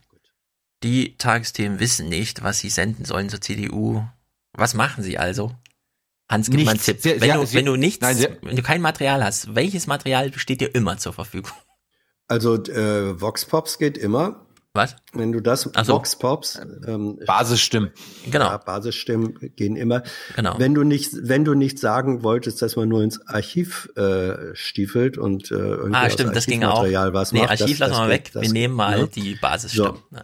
Die 0.83 1.17
Tagesthemen 1.17 1.79
wissen 1.79 2.09
nicht, 2.09 2.43
was 2.43 2.59
sie 2.59 2.69
senden 2.69 3.05
sollen 3.05 3.29
zur 3.29 3.41
CDU. 3.41 4.03
Was 4.53 4.73
machen 4.73 5.03
sie 5.03 5.17
also? 5.17 5.51
Hans, 6.29 6.49
gib 6.49 6.63
mal 6.63 6.71
einen 6.71 6.79
Tipp. 6.79 7.01
Sehr, 7.01 7.19
wenn, 7.21 7.33
du, 7.33 7.53
wenn 7.53 7.65
du 7.65 7.75
nichts, 7.75 8.01
nein, 8.01 8.37
wenn 8.41 8.55
du 8.55 8.61
kein 8.61 8.81
Material 8.81 9.23
hast, 9.23 9.55
welches 9.55 9.87
Material 9.87 10.31
steht 10.37 10.61
dir 10.61 10.73
immer 10.75 10.97
zur 10.97 11.13
Verfügung? 11.13 11.53
Also 12.27 12.55
äh, 12.55 13.19
Vox 13.19 13.45
Pops 13.45 13.79
geht 13.79 13.97
immer. 13.97 14.45
Was? 14.73 14.95
Wenn 15.13 15.31
du 15.31 15.41
das 15.41 15.63
so. 15.63 15.93
Vox 15.93 16.15
Pops 16.17 16.59
ähm, 16.85 17.19
Basisstimmen. 17.25 17.91
Genau. 18.29 18.45
Ja, 18.45 18.57
Basisstimmen 18.57 19.35
gehen 19.55 19.75
immer. 19.75 20.03
Genau. 20.35 20.59
Wenn 20.59 20.75
du 20.75 20.83
nicht 20.83 21.11
wenn 21.21 21.43
du 21.43 21.55
nicht 21.55 21.79
sagen 21.79 22.23
wolltest, 22.23 22.61
dass 22.61 22.75
man 22.75 22.87
nur 22.87 23.01
ins 23.01 23.25
Archiv 23.27 23.89
äh, 23.95 24.53
stiefelt 24.53 25.17
und 25.17 25.49
äh, 25.49 25.55
irgendwie 25.55 25.95
Ah, 25.95 26.09
stimmt, 26.09 26.35
das 26.35 26.45
ging 26.45 26.63
auch. 26.63 26.83
Was 26.83 27.31
nee, 27.31 27.39
macht, 27.39 27.49
Archiv 27.49 27.79
das, 27.79 27.89
lassen 27.89 28.03
wir 28.03 28.09
weg. 28.09 28.31
wir 28.33 28.49
nehmen 28.51 28.75
mal 28.75 28.99
ja. 28.99 29.05
die 29.07 29.35
Basisstimmen. 29.35 29.97
So. 30.11 30.17
Ja. 30.17 30.23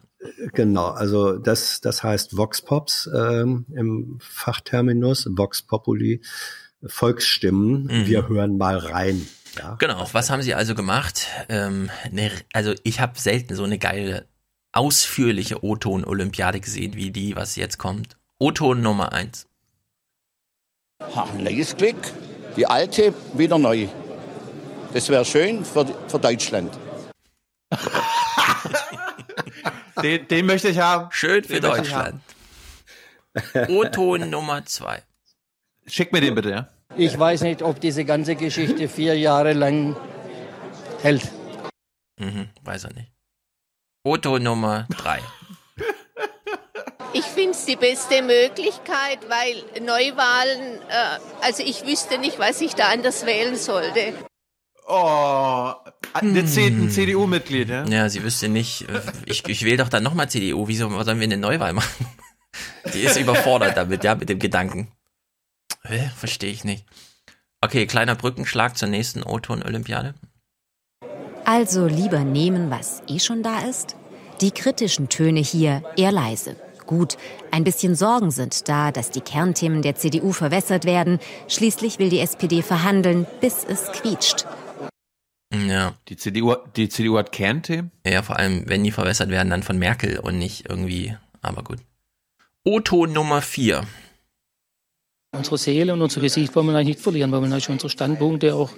Genau, 0.54 0.88
also 0.88 1.38
das, 1.38 1.82
das 1.82 2.04
heißt 2.04 2.38
Vox 2.38 2.62
Pops 2.62 3.10
ähm, 3.14 3.66
im 3.76 4.18
Fachterminus, 4.22 5.28
Vox 5.32 5.62
Populi, 5.64 6.22
Volksstimmen. 6.86 7.84
Mhm. 7.84 8.08
Wir 8.08 8.28
hören 8.28 8.58
mal 8.58 8.78
rein. 8.78 9.28
Ja. 9.58 9.76
Genau, 9.80 10.08
was 10.12 10.30
haben 10.30 10.42
Sie 10.42 10.54
also 10.54 10.76
gemacht? 10.76 11.28
Ähm, 11.50 11.90
ne, 12.12 12.32
also 12.54 12.74
ich 12.84 13.00
habe 13.00 13.20
selten 13.20 13.56
so 13.56 13.64
eine 13.64 13.78
geile, 13.78 14.28
ausführliche 14.76 15.64
O-Ton-Olympiade 15.64 16.60
gesehen, 16.60 16.96
wie 16.96 17.12
die, 17.12 17.36
was 17.36 17.56
jetzt 17.56 17.78
kommt. 17.78 18.18
O-Ton 18.40 18.82
Nummer 18.82 19.14
eins. 19.14 19.48
Ha, 21.16 21.28
neues 21.38 21.76
Glück. 21.76 21.96
Die 22.58 22.66
alte 22.66 23.14
wieder 23.34 23.58
neu. 23.58 23.88
Das 24.94 25.10
wäre 25.10 25.26
schön 25.26 25.66
für, 25.66 25.86
für 26.08 26.20
Deutschland. 26.20 26.78
Den, 30.02 30.28
den 30.28 30.46
möchte 30.46 30.68
ich 30.68 30.78
haben. 30.78 31.08
Schön 31.12 31.44
für 31.44 31.54
den 31.54 31.62
Deutschland. 31.62 32.22
O-Ton 33.70 34.30
Nummer 34.30 34.66
zwei. 34.66 35.02
Schick 35.88 36.12
mir 36.12 36.20
den 36.20 36.36
bitte, 36.36 36.50
ja. 36.50 36.68
Ich 36.98 37.18
weiß 37.18 37.42
nicht, 37.42 37.62
ob 37.62 37.80
diese 37.80 38.04
ganze 38.06 38.36
Geschichte 38.36 38.90
vier 38.90 39.18
Jahre 39.18 39.54
lang 39.54 39.96
hält. 41.02 41.32
Mhm, 42.20 42.50
weiß 42.64 42.86
er 42.86 42.94
nicht. 42.94 43.15
O-Ton 44.06 44.44
Nummer 44.44 44.86
drei. 44.96 45.20
Ich 47.14 47.26
finde 47.26 47.52
es 47.52 47.66
die 47.66 47.76
beste 47.76 48.22
Möglichkeit, 48.22 49.18
weil 49.28 49.84
Neuwahlen, 49.84 50.80
äh, 50.90 51.20
also 51.42 51.64
ich 51.64 51.88
wüsste 51.88 52.20
nicht, 52.20 52.38
was 52.38 52.62
ich 52.62 52.76
da 52.76 52.90
anders 52.90 53.26
wählen 53.26 53.56
sollte. 53.56 54.14
Oh, 54.88 55.74
der 56.22 56.44
hm. 56.44 56.90
CDU-Mitglied, 56.92 57.70
ja? 57.70 57.84
Ja, 57.86 58.08
sie 58.10 58.22
wüsste 58.22 58.48
nicht, 58.48 58.88
äh, 58.90 59.02
ich, 59.26 59.48
ich 59.48 59.66
wähle 59.66 59.78
doch 59.78 59.90
dann 59.90 60.04
nochmal 60.04 60.30
CDU, 60.30 60.68
wieso 60.68 60.88
sollen 61.02 61.20
wir 61.20 61.26
eine 61.26 61.38
Neuwahl 61.38 61.74
machen? 61.74 62.06
Die 62.94 63.02
ist 63.02 63.18
überfordert 63.18 63.76
damit, 63.76 64.04
ja, 64.04 64.14
mit 64.14 64.30
dem 64.30 64.38
Gedanken. 64.38 64.92
Hä? 65.82 66.12
Verstehe 66.16 66.52
ich 66.52 66.64
nicht. 66.64 66.86
Okay, 67.60 67.88
kleiner 67.88 68.14
Brückenschlag 68.14 68.78
zur 68.78 68.88
nächsten 68.88 69.24
O-Ton-Olympiade. 69.24 70.14
Also 71.48 71.86
lieber 71.86 72.24
nehmen, 72.24 72.72
was 72.72 73.04
eh 73.08 73.20
schon 73.20 73.44
da 73.44 73.60
ist? 73.60 73.96
Die 74.42 74.50
kritischen 74.50 75.10
Töne 75.10 75.42
hier 75.42 75.84
eher 75.96 76.12
leise. 76.12 76.56
Gut, 76.88 77.18
ein 77.52 77.64
bisschen 77.64 77.96
Sorgen 77.96 78.32
sind 78.32 78.68
da, 78.68 78.92
dass 78.92 79.12
die 79.12 79.22
Kernthemen 79.22 79.84
der 79.84 79.96
CDU 79.96 80.32
verwässert 80.32 80.86
werden. 80.86 81.20
Schließlich 81.48 82.00
will 82.00 82.10
die 82.10 82.20
SPD 82.20 82.64
verhandeln, 82.64 83.28
bis 83.42 83.64
es 83.64 83.92
quietscht. 83.92 84.48
Ja. 85.54 85.94
Die 86.10 86.18
CDU, 86.18 86.56
die 86.76 86.90
CDU 86.90 87.18
hat 87.18 87.32
Kernthemen? 87.32 87.92
Ja, 88.06 88.24
vor 88.24 88.38
allem, 88.38 88.68
wenn 88.68 88.84
die 88.84 88.92
verwässert 88.92 89.30
werden, 89.30 89.52
dann 89.52 89.62
von 89.62 89.78
Merkel 89.78 90.20
und 90.20 90.40
nicht 90.40 90.68
irgendwie, 90.68 91.16
aber 91.44 91.64
gut. 91.64 91.78
O-Ton 92.64 93.14
Nummer 93.14 93.44
4. 93.44 93.86
Unsere 95.36 95.60
Seele 95.60 95.94
und 95.94 96.02
unser 96.02 96.22
Gesicht 96.22 96.56
wollen 96.56 96.68
wir 96.68 96.74
eigentlich 96.74 96.96
nicht 96.96 97.02
verlieren, 97.02 97.32
weil 97.32 97.42
wir 97.42 97.50
natürlich 97.50 97.70
unsere 97.70 97.92
Standpunkte 97.92 98.56
auch 98.56 98.72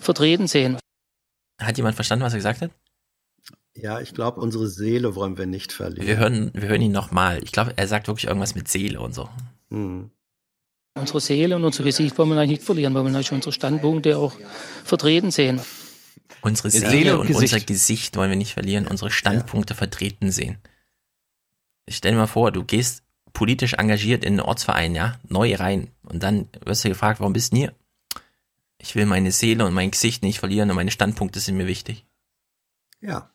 vertreten 0.00 0.46
sehen. 0.46 0.78
Hat 1.60 1.76
jemand 1.76 1.94
verstanden, 1.94 2.24
was 2.24 2.32
er 2.32 2.38
gesagt 2.38 2.62
hat? 2.62 2.70
Ja, 3.76 4.00
ich 4.00 4.14
glaube, 4.14 4.40
unsere 4.40 4.68
Seele 4.68 5.14
wollen 5.14 5.36
wir 5.36 5.46
nicht 5.46 5.72
verlieren. 5.72 6.06
Wir 6.06 6.16
hören, 6.16 6.50
wir 6.54 6.68
hören 6.68 6.82
ihn 6.82 6.92
nochmal. 6.92 7.42
Ich 7.42 7.52
glaube, 7.52 7.72
er 7.76 7.88
sagt 7.88 8.06
wirklich 8.06 8.28
irgendwas 8.28 8.54
mit 8.54 8.68
Seele 8.68 9.00
und 9.00 9.14
so. 9.14 9.28
Hm. 9.70 10.10
Unsere 10.96 11.20
Seele 11.20 11.56
und 11.56 11.64
unser 11.64 11.82
Gesicht 11.82 12.16
wollen 12.16 12.28
wir 12.28 12.36
eigentlich 12.36 12.58
nicht 12.58 12.62
verlieren, 12.62 12.94
weil 12.94 13.02
wir 13.02 13.10
natürlich 13.10 13.32
unsere 13.32 13.52
Standpunkte 13.52 14.16
auch 14.16 14.34
vertreten 14.84 15.32
sehen. 15.32 15.60
Unsere 16.40 16.70
Seele, 16.70 16.90
Seele 16.90 17.18
und, 17.18 17.28
und 17.28 17.34
unser 17.34 17.58
Gesicht 17.58 18.16
wollen 18.16 18.30
wir 18.30 18.36
nicht 18.36 18.52
verlieren, 18.52 18.86
unsere 18.86 19.10
Standpunkte 19.10 19.74
ja. 19.74 19.78
vertreten 19.78 20.30
sehen. 20.30 20.58
Ich 21.86 21.96
stell 21.96 22.12
dir 22.12 22.18
mal 22.18 22.26
vor, 22.28 22.52
du 22.52 22.64
gehst 22.64 23.02
politisch 23.32 23.74
engagiert 23.74 24.24
in 24.24 24.34
einen 24.34 24.40
Ortsverein, 24.40 24.94
ja, 24.94 25.18
neu 25.28 25.56
rein. 25.56 25.88
Und 26.04 26.22
dann 26.22 26.48
wirst 26.64 26.84
du 26.84 26.88
gefragt, 26.88 27.18
warum 27.18 27.32
bist 27.32 27.52
du 27.52 27.56
hier? 27.56 27.74
Ich 28.84 28.94
will 28.94 29.06
meine 29.06 29.32
Seele 29.32 29.64
und 29.64 29.72
mein 29.72 29.90
Gesicht 29.90 30.22
nicht 30.22 30.40
verlieren 30.40 30.68
und 30.68 30.76
meine 30.76 30.90
Standpunkte 30.90 31.40
sind 31.40 31.56
mir 31.56 31.66
wichtig. 31.66 32.04
Ja, 33.00 33.30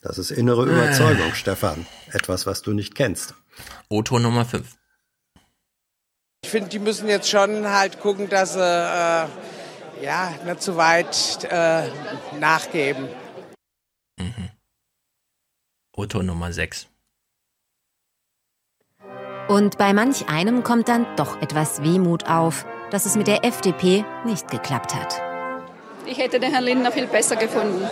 das 0.00 0.18
ist 0.18 0.32
innere 0.32 0.64
Überzeugung, 0.64 1.30
äh. 1.30 1.34
Stefan. 1.36 1.86
Etwas, 2.10 2.46
was 2.46 2.62
du 2.62 2.72
nicht 2.72 2.96
kennst. 2.96 3.34
O-Ton 3.88 4.22
Nummer 4.22 4.44
5. 4.44 4.76
Ich 6.42 6.50
finde, 6.50 6.70
die 6.70 6.80
müssen 6.80 7.08
jetzt 7.08 7.30
schon 7.30 7.68
halt 7.68 8.00
gucken, 8.00 8.28
dass 8.28 8.54
sie 8.54 8.58
äh, 8.58 9.28
ja 10.02 10.34
nicht 10.44 10.62
zu 10.62 10.76
weit 10.76 11.44
äh, 11.44 11.90
nachgeben. 12.40 13.08
Mhm. 14.18 14.50
Otto 15.92 16.24
Nummer 16.24 16.52
6. 16.52 16.88
Und 19.46 19.78
bei 19.78 19.92
manch 19.92 20.28
einem 20.28 20.64
kommt 20.64 20.88
dann 20.88 21.06
doch 21.14 21.40
etwas 21.40 21.84
Wehmut 21.84 22.28
auf, 22.28 22.66
dass 22.90 23.06
es 23.06 23.16
mit 23.16 23.26
der 23.26 23.44
FDP 23.44 24.04
nicht 24.24 24.50
geklappt 24.50 24.94
hat. 24.94 25.20
Ich 26.06 26.18
hätte 26.18 26.40
den 26.40 26.50
Herrn 26.52 26.64
Lindner 26.64 26.90
viel 26.92 27.06
besser 27.06 27.36
gefunden. 27.36 27.82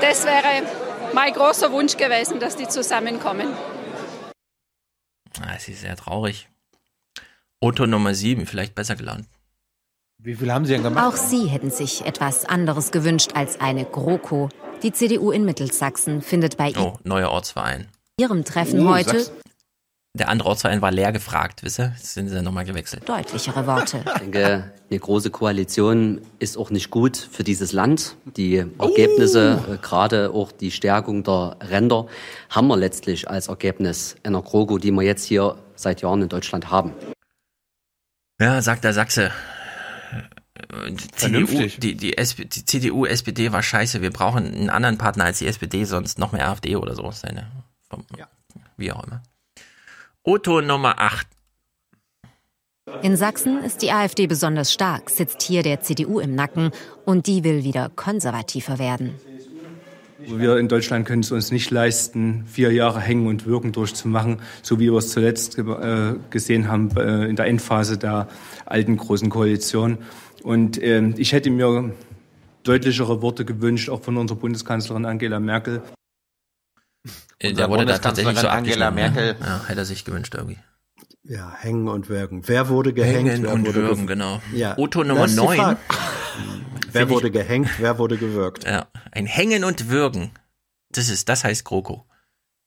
Das 0.00 0.24
wäre 0.24 0.62
mein 1.14 1.32
großer 1.32 1.70
Wunsch 1.72 1.96
gewesen, 1.96 2.40
dass 2.40 2.56
die 2.56 2.68
zusammenkommen. 2.68 3.48
Ah, 5.40 5.52
es 5.56 5.68
ist 5.68 5.82
sehr 5.82 5.96
traurig. 5.96 6.48
Otto 7.60 7.86
Nummer 7.86 8.14
7, 8.14 8.46
vielleicht 8.46 8.74
besser 8.74 8.96
gelaunt. 8.96 9.26
Wie 10.18 10.34
viel 10.34 10.50
haben 10.52 10.64
Sie 10.64 10.72
denn 10.72 10.82
gemacht? 10.82 11.04
Auch 11.06 11.16
Sie 11.16 11.46
hätten 11.46 11.70
sich 11.70 12.04
etwas 12.06 12.46
anderes 12.46 12.90
gewünscht 12.90 13.32
als 13.34 13.60
eine 13.60 13.84
GroKo. 13.84 14.48
Die 14.82 14.92
CDU 14.92 15.30
in 15.30 15.44
Mittelsachsen 15.44 16.22
findet 16.22 16.56
bei 16.56 16.72
Oh, 16.78 16.96
neuer 17.04 17.30
Ortsverein. 17.30 17.88
ihrem 18.18 18.44
Treffen 18.44 18.88
heute 18.88 19.26
Der 20.16 20.30
andere 20.30 20.48
Ortsverein 20.48 20.80
war 20.80 20.90
leer 20.90 21.12
gefragt, 21.12 21.62
wisst 21.62 21.78
ihr? 21.78 21.92
Jetzt 21.94 22.14
sind 22.14 22.28
sie 22.30 22.40
nochmal 22.40 22.64
gewechselt. 22.64 23.06
deutlichere 23.06 23.66
Worte. 23.66 24.02
Ich 24.06 24.12
denke, 24.20 24.72
eine 24.88 24.98
große 24.98 25.28
Koalition 25.30 26.22
ist 26.38 26.56
auch 26.56 26.70
nicht 26.70 26.90
gut 26.90 27.18
für 27.18 27.44
dieses 27.44 27.72
Land. 27.72 28.16
Die 28.24 28.64
Ergebnisse, 28.78 29.62
äh, 29.68 29.76
gerade 29.76 30.30
auch 30.30 30.52
die 30.52 30.70
Stärkung 30.70 31.22
der 31.22 31.56
Ränder, 31.60 32.06
haben 32.48 32.66
wir 32.68 32.78
letztlich 32.78 33.28
als 33.28 33.48
Ergebnis 33.48 34.16
einer 34.22 34.40
GroKo, 34.40 34.78
die 34.78 34.90
wir 34.90 35.02
jetzt 35.02 35.24
hier 35.24 35.56
seit 35.74 36.00
Jahren 36.00 36.22
in 36.22 36.30
Deutschland 36.30 36.70
haben. 36.70 36.92
Ja, 38.40 38.62
sagt 38.62 38.84
der 38.84 38.94
Sachse. 38.94 39.32
Die 40.88 40.96
CDU, 40.96 41.46
Vernünftig. 41.46 41.78
die, 41.80 41.94
die, 41.94 42.16
SP, 42.16 42.48
die 42.48 42.64
CDU, 42.64 43.04
SPD 43.04 43.52
war 43.52 43.62
scheiße. 43.62 44.00
Wir 44.00 44.10
brauchen 44.10 44.46
einen 44.46 44.70
anderen 44.70 44.96
Partner 44.96 45.24
als 45.24 45.40
die 45.40 45.46
SPD, 45.46 45.84
sonst 45.84 46.18
noch 46.18 46.32
mehr 46.32 46.48
AfD 46.48 46.76
oder 46.76 46.94
so. 46.94 47.10
Seine, 47.10 47.50
vom, 47.90 48.06
Wie 48.78 48.90
auch 48.92 49.04
immer. 49.04 49.22
Otto 50.28 50.60
Nummer 50.60 50.98
8. 50.98 51.24
In 53.02 53.16
Sachsen 53.16 53.62
ist 53.62 53.80
die 53.80 53.92
AfD 53.92 54.26
besonders 54.26 54.72
stark, 54.72 55.08
sitzt 55.08 55.40
hier 55.40 55.62
der 55.62 55.82
CDU 55.82 56.18
im 56.18 56.34
Nacken 56.34 56.72
und 57.04 57.28
die 57.28 57.44
will 57.44 57.62
wieder 57.62 57.92
konservativer 57.94 58.80
werden. 58.80 59.14
Wir 60.18 60.56
in 60.56 60.66
Deutschland 60.66 61.06
können 61.06 61.22
es 61.22 61.30
uns 61.30 61.52
nicht 61.52 61.70
leisten, 61.70 62.44
vier 62.44 62.72
Jahre 62.72 62.98
hängen 62.98 63.28
und 63.28 63.46
wirken 63.46 63.70
durchzumachen, 63.70 64.40
so 64.62 64.80
wie 64.80 64.90
wir 64.90 64.98
es 64.98 65.10
zuletzt 65.10 65.58
äh, 65.58 66.14
gesehen 66.30 66.66
haben 66.66 66.90
äh, 66.96 67.26
in 67.26 67.36
der 67.36 67.46
Endphase 67.46 67.96
der 67.96 68.26
alten 68.64 68.96
großen 68.96 69.30
Koalition. 69.30 69.98
Und 70.42 70.82
äh, 70.82 71.06
ich 71.18 71.34
hätte 71.34 71.50
mir 71.50 71.94
deutlichere 72.64 73.22
Worte 73.22 73.44
gewünscht, 73.44 73.88
auch 73.90 74.02
von 74.02 74.16
unserer 74.16 74.38
Bundeskanzlerin 74.38 75.04
Angela 75.04 75.38
Merkel. 75.38 75.82
Der 77.42 77.68
wurde 77.68 77.84
da 77.86 77.98
tatsächlich 77.98 78.38
so 78.38 78.48
Angela 78.48 78.88
abgeschnitten, 78.88 79.14
Merkel. 79.14 79.40
Ne? 79.40 79.46
Ja, 79.46 79.64
hätte 79.68 79.80
er 79.80 79.84
sich 79.84 80.04
gewünscht 80.04 80.34
irgendwie. 80.34 80.58
Ja, 81.24 81.52
hängen 81.58 81.88
und 81.88 82.08
wirken. 82.08 82.42
Wer 82.46 82.68
wurde 82.68 82.92
gehängt? 82.92 83.28
Hängen 83.28 83.42
wer 83.42 83.52
und 83.52 83.66
wurde 83.66 83.74
würgen, 83.82 84.04
gew- 84.04 84.06
genau. 84.06 84.40
Ja. 84.54 84.78
Otto 84.78 85.02
Nummer 85.04 85.24
ist 85.24 85.32
die 85.32 85.40
9. 85.40 85.58
Frage. 85.58 85.78
Wer 86.92 87.02
Find 87.02 87.10
ich- 87.10 87.16
wurde 87.16 87.30
gehängt? 87.30 87.68
Wer 87.78 87.98
wurde 87.98 88.16
gewürgt? 88.16 88.64
Ja, 88.64 88.86
ein 89.12 89.26
Hängen 89.26 89.64
und 89.64 89.88
Würgen. 89.90 90.30
Das 90.92 91.08
ist, 91.08 91.28
das 91.28 91.44
heißt 91.44 91.64
GroKo. 91.64 92.06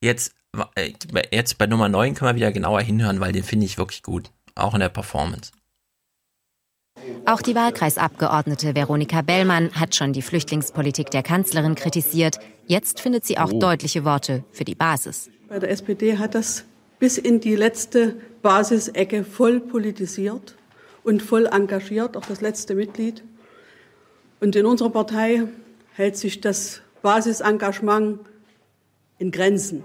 Jetzt, 0.04 0.34
äh, 0.76 0.92
jetzt 1.32 1.58
bei 1.58 1.66
Nummer 1.68 1.90
9 1.90 2.14
können 2.16 2.30
wir 2.32 2.36
wieder 2.36 2.52
genauer 2.52 2.82
hinhören, 2.82 3.20
weil 3.22 3.32
den 3.32 3.44
finde 3.44 3.66
ich 3.66 3.78
wirklich 3.78 4.04
gut. 4.04 4.30
Auch 4.56 4.74
in 4.74 4.82
der 4.82 4.90
Performance. 4.90 5.52
Auch 7.26 7.42
die 7.42 7.56
Wahlkreisabgeordnete 7.56 8.76
Veronika 8.76 9.22
Bellmann 9.22 9.72
hat 9.74 9.96
schon 9.96 10.14
die 10.14 10.22
Flüchtlingspolitik 10.22 11.12
der 11.12 11.24
Kanzlerin 11.24 11.76
kritisiert. 11.76 12.40
Jetzt 12.68 13.00
findet 13.00 13.26
sie 13.26 13.38
auch 13.38 13.52
Oh. 13.52 13.60
deutliche 13.60 14.04
Worte 14.06 14.44
für 14.52 14.64
die 14.66 14.76
Basis. 14.76 15.30
Bei 15.48 15.60
der 15.60 15.70
SPD 15.72 16.18
hat 16.18 16.36
das 16.36 16.66
bis 17.00 17.18
in 17.18 17.40
die 17.40 17.56
letzte 17.56 18.16
Basisecke 18.42 19.24
voll 19.24 19.60
politisiert 19.60 20.56
und 21.04 21.22
voll 21.22 21.46
engagiert, 21.48 22.16
auch 22.18 22.26
das 22.26 22.42
letzte 22.42 22.76
Mitglied. 22.76 23.24
Und 24.40 24.56
in 24.56 24.66
unserer 24.66 24.90
Partei 24.90 25.44
hält 25.94 26.18
sich 26.18 26.42
das 26.42 26.82
Basisengagement 27.02 28.20
in 29.18 29.32
Grenzen. 29.32 29.84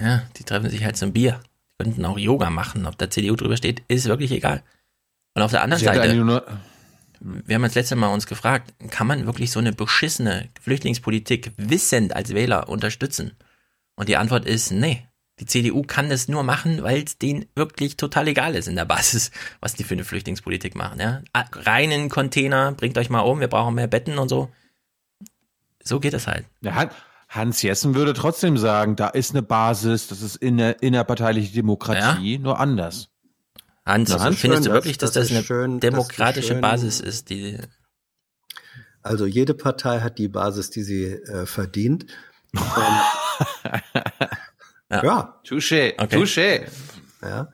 Ja, 0.00 0.22
die 0.36 0.44
treffen 0.44 0.70
sich 0.70 0.84
halt 0.84 0.96
zum 0.96 1.12
Bier. 1.12 1.40
Die 1.80 1.84
könnten 1.84 2.04
auch 2.04 2.18
Yoga 2.18 2.50
machen. 2.50 2.86
Ob 2.86 2.96
da 2.98 3.10
CDU 3.10 3.36
drüber 3.36 3.56
steht, 3.56 3.82
ist 3.88 4.06
wirklich 4.06 4.32
egal. 4.32 4.62
Und 5.34 5.42
auf 5.42 5.50
der 5.50 5.62
anderen 5.62 5.82
Seite, 5.94 6.08
wir 7.20 7.54
haben 7.54 7.64
uns 7.64 7.74
letzte 7.74 7.96
Mal 7.96 8.08
uns 8.08 8.26
gefragt, 8.26 8.74
kann 8.90 9.06
man 9.06 9.26
wirklich 9.26 9.50
so 9.50 9.60
eine 9.60 9.72
beschissene 9.72 10.48
Flüchtlingspolitik 10.60 11.52
wissend 11.56 12.14
als 12.16 12.34
Wähler 12.34 12.68
unterstützen? 12.68 13.32
Und 13.94 14.08
die 14.08 14.16
Antwort 14.16 14.44
ist, 14.46 14.70
nee. 14.72 15.06
Die 15.40 15.46
CDU 15.46 15.82
kann 15.82 16.10
das 16.10 16.28
nur 16.28 16.42
machen, 16.42 16.82
weil 16.82 17.02
es 17.02 17.16
denen 17.18 17.46
wirklich 17.56 17.96
total 17.96 18.28
egal 18.28 18.54
ist 18.54 18.68
in 18.68 18.76
der 18.76 18.84
Basis, 18.84 19.30
was 19.60 19.74
die 19.74 19.82
für 19.82 19.94
eine 19.94 20.04
Flüchtlingspolitik 20.04 20.74
machen. 20.76 21.00
Ja? 21.00 21.22
Ah, 21.32 21.44
Reinen 21.52 22.10
Container, 22.10 22.72
bringt 22.72 22.98
euch 22.98 23.08
mal 23.08 23.20
um, 23.20 23.40
wir 23.40 23.48
brauchen 23.48 23.74
mehr 23.74 23.86
Betten 23.86 24.18
und 24.18 24.28
so. 24.28 24.50
So 25.82 26.00
geht 26.00 26.14
es 26.14 26.26
halt. 26.26 26.44
Ja, 26.60 26.74
Han- 26.74 26.90
Hans 27.28 27.62
Jessen 27.62 27.94
würde 27.94 28.12
trotzdem 28.12 28.58
sagen, 28.58 28.94
da 28.94 29.08
ist 29.08 29.30
eine 29.30 29.42
Basis, 29.42 30.06
das 30.06 30.20
ist 30.20 30.36
inner, 30.36 30.82
innerparteiliche 30.82 31.54
Demokratie, 31.54 32.38
nur 32.38 32.60
anders. 32.60 33.08
Hans, 33.84 34.10
Na, 34.10 34.20
Hans, 34.20 34.38
findest 34.38 34.62
schön, 34.64 34.70
du 34.70 34.74
wirklich, 34.76 34.98
dass 34.98 35.12
das, 35.12 35.28
das- 35.28 35.28
das 35.28 35.36
eine 35.36 35.44
schön, 35.46 35.80
das 35.80 35.88
ist 35.88 35.92
demokratische 35.92 36.48
schön. 36.48 36.60
Basis 36.60 37.00
ist, 37.00 37.30
die 37.30 37.58
Also 39.02 39.26
jede 39.26 39.54
Partei 39.54 40.00
hat 40.00 40.18
die 40.18 40.28
Basis, 40.28 40.70
die 40.70 40.82
sie 40.82 41.04
äh, 41.06 41.46
verdient. 41.46 42.06
Und, 42.52 42.62
ja. 44.90 45.40
Touché, 45.44 45.94
Okay. 45.98 46.16
touché. 46.16 46.66
Ja. 47.22 47.48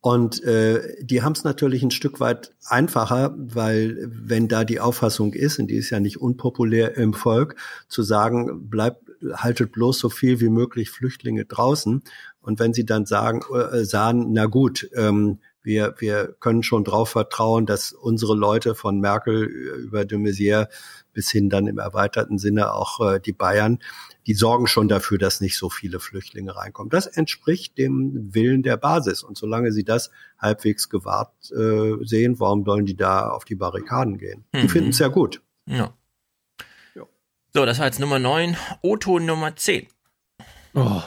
Und 0.00 0.42
äh, 0.42 0.96
die 1.00 1.22
haben 1.22 1.32
es 1.32 1.44
natürlich 1.44 1.82
ein 1.84 1.92
Stück 1.92 2.18
weit 2.18 2.52
einfacher, 2.66 3.34
weil 3.36 3.96
wenn 4.10 4.48
da 4.48 4.64
die 4.64 4.80
Auffassung 4.80 5.32
ist, 5.32 5.60
und 5.60 5.68
die 5.68 5.76
ist 5.76 5.90
ja 5.90 6.00
nicht 6.00 6.20
unpopulär 6.20 6.96
im 6.96 7.14
Volk, 7.14 7.54
zu 7.88 8.02
sagen, 8.02 8.68
bleibt, 8.68 9.04
haltet 9.34 9.70
bloß 9.70 10.00
so 10.00 10.10
viel 10.10 10.40
wie 10.40 10.48
möglich 10.48 10.90
Flüchtlinge 10.90 11.44
draußen. 11.44 12.02
Und 12.40 12.58
wenn 12.58 12.74
sie 12.74 12.84
dann 12.84 13.06
sagen, 13.06 13.42
äh, 13.54 13.84
sagen, 13.84 14.32
na 14.32 14.46
gut, 14.46 14.90
ähm, 14.96 15.38
wir, 15.62 15.94
wir 15.98 16.34
können 16.40 16.62
schon 16.62 16.84
drauf 16.84 17.10
vertrauen, 17.10 17.66
dass 17.66 17.92
unsere 17.92 18.34
Leute 18.34 18.74
von 18.74 18.98
Merkel 19.00 19.44
über 19.44 20.04
de 20.04 20.18
Maizière 20.18 20.68
bis 21.12 21.30
hin 21.30 21.50
dann 21.50 21.66
im 21.66 21.78
erweiterten 21.78 22.38
Sinne 22.38 22.72
auch 22.72 23.00
äh, 23.00 23.20
die 23.20 23.32
Bayern, 23.32 23.78
die 24.26 24.34
sorgen 24.34 24.66
schon 24.66 24.88
dafür, 24.88 25.18
dass 25.18 25.40
nicht 25.40 25.56
so 25.58 25.68
viele 25.70 26.00
Flüchtlinge 26.00 26.56
reinkommen. 26.56 26.90
Das 26.90 27.06
entspricht 27.06 27.76
dem 27.78 28.34
Willen 28.34 28.62
der 28.62 28.76
Basis. 28.76 29.22
Und 29.22 29.36
solange 29.36 29.72
sie 29.72 29.84
das 29.84 30.10
halbwegs 30.38 30.88
gewahrt 30.88 31.32
äh, 31.52 32.04
sehen, 32.04 32.40
warum 32.40 32.64
sollen 32.64 32.86
die 32.86 32.96
da 32.96 33.28
auf 33.28 33.44
die 33.44 33.54
Barrikaden 33.56 34.18
gehen? 34.18 34.44
Die 34.54 34.64
Mhm. 34.64 34.68
finden 34.68 34.90
es 34.90 34.98
ja 34.98 35.08
gut. 35.08 35.42
Ja. 35.66 35.94
So, 37.54 37.66
das 37.66 37.78
war 37.78 37.84
jetzt 37.84 38.00
Nummer 38.00 38.18
9. 38.18 38.56
Otto 38.80 39.18
Nummer 39.18 39.54
10. 39.54 39.86
Oh. 40.72 41.02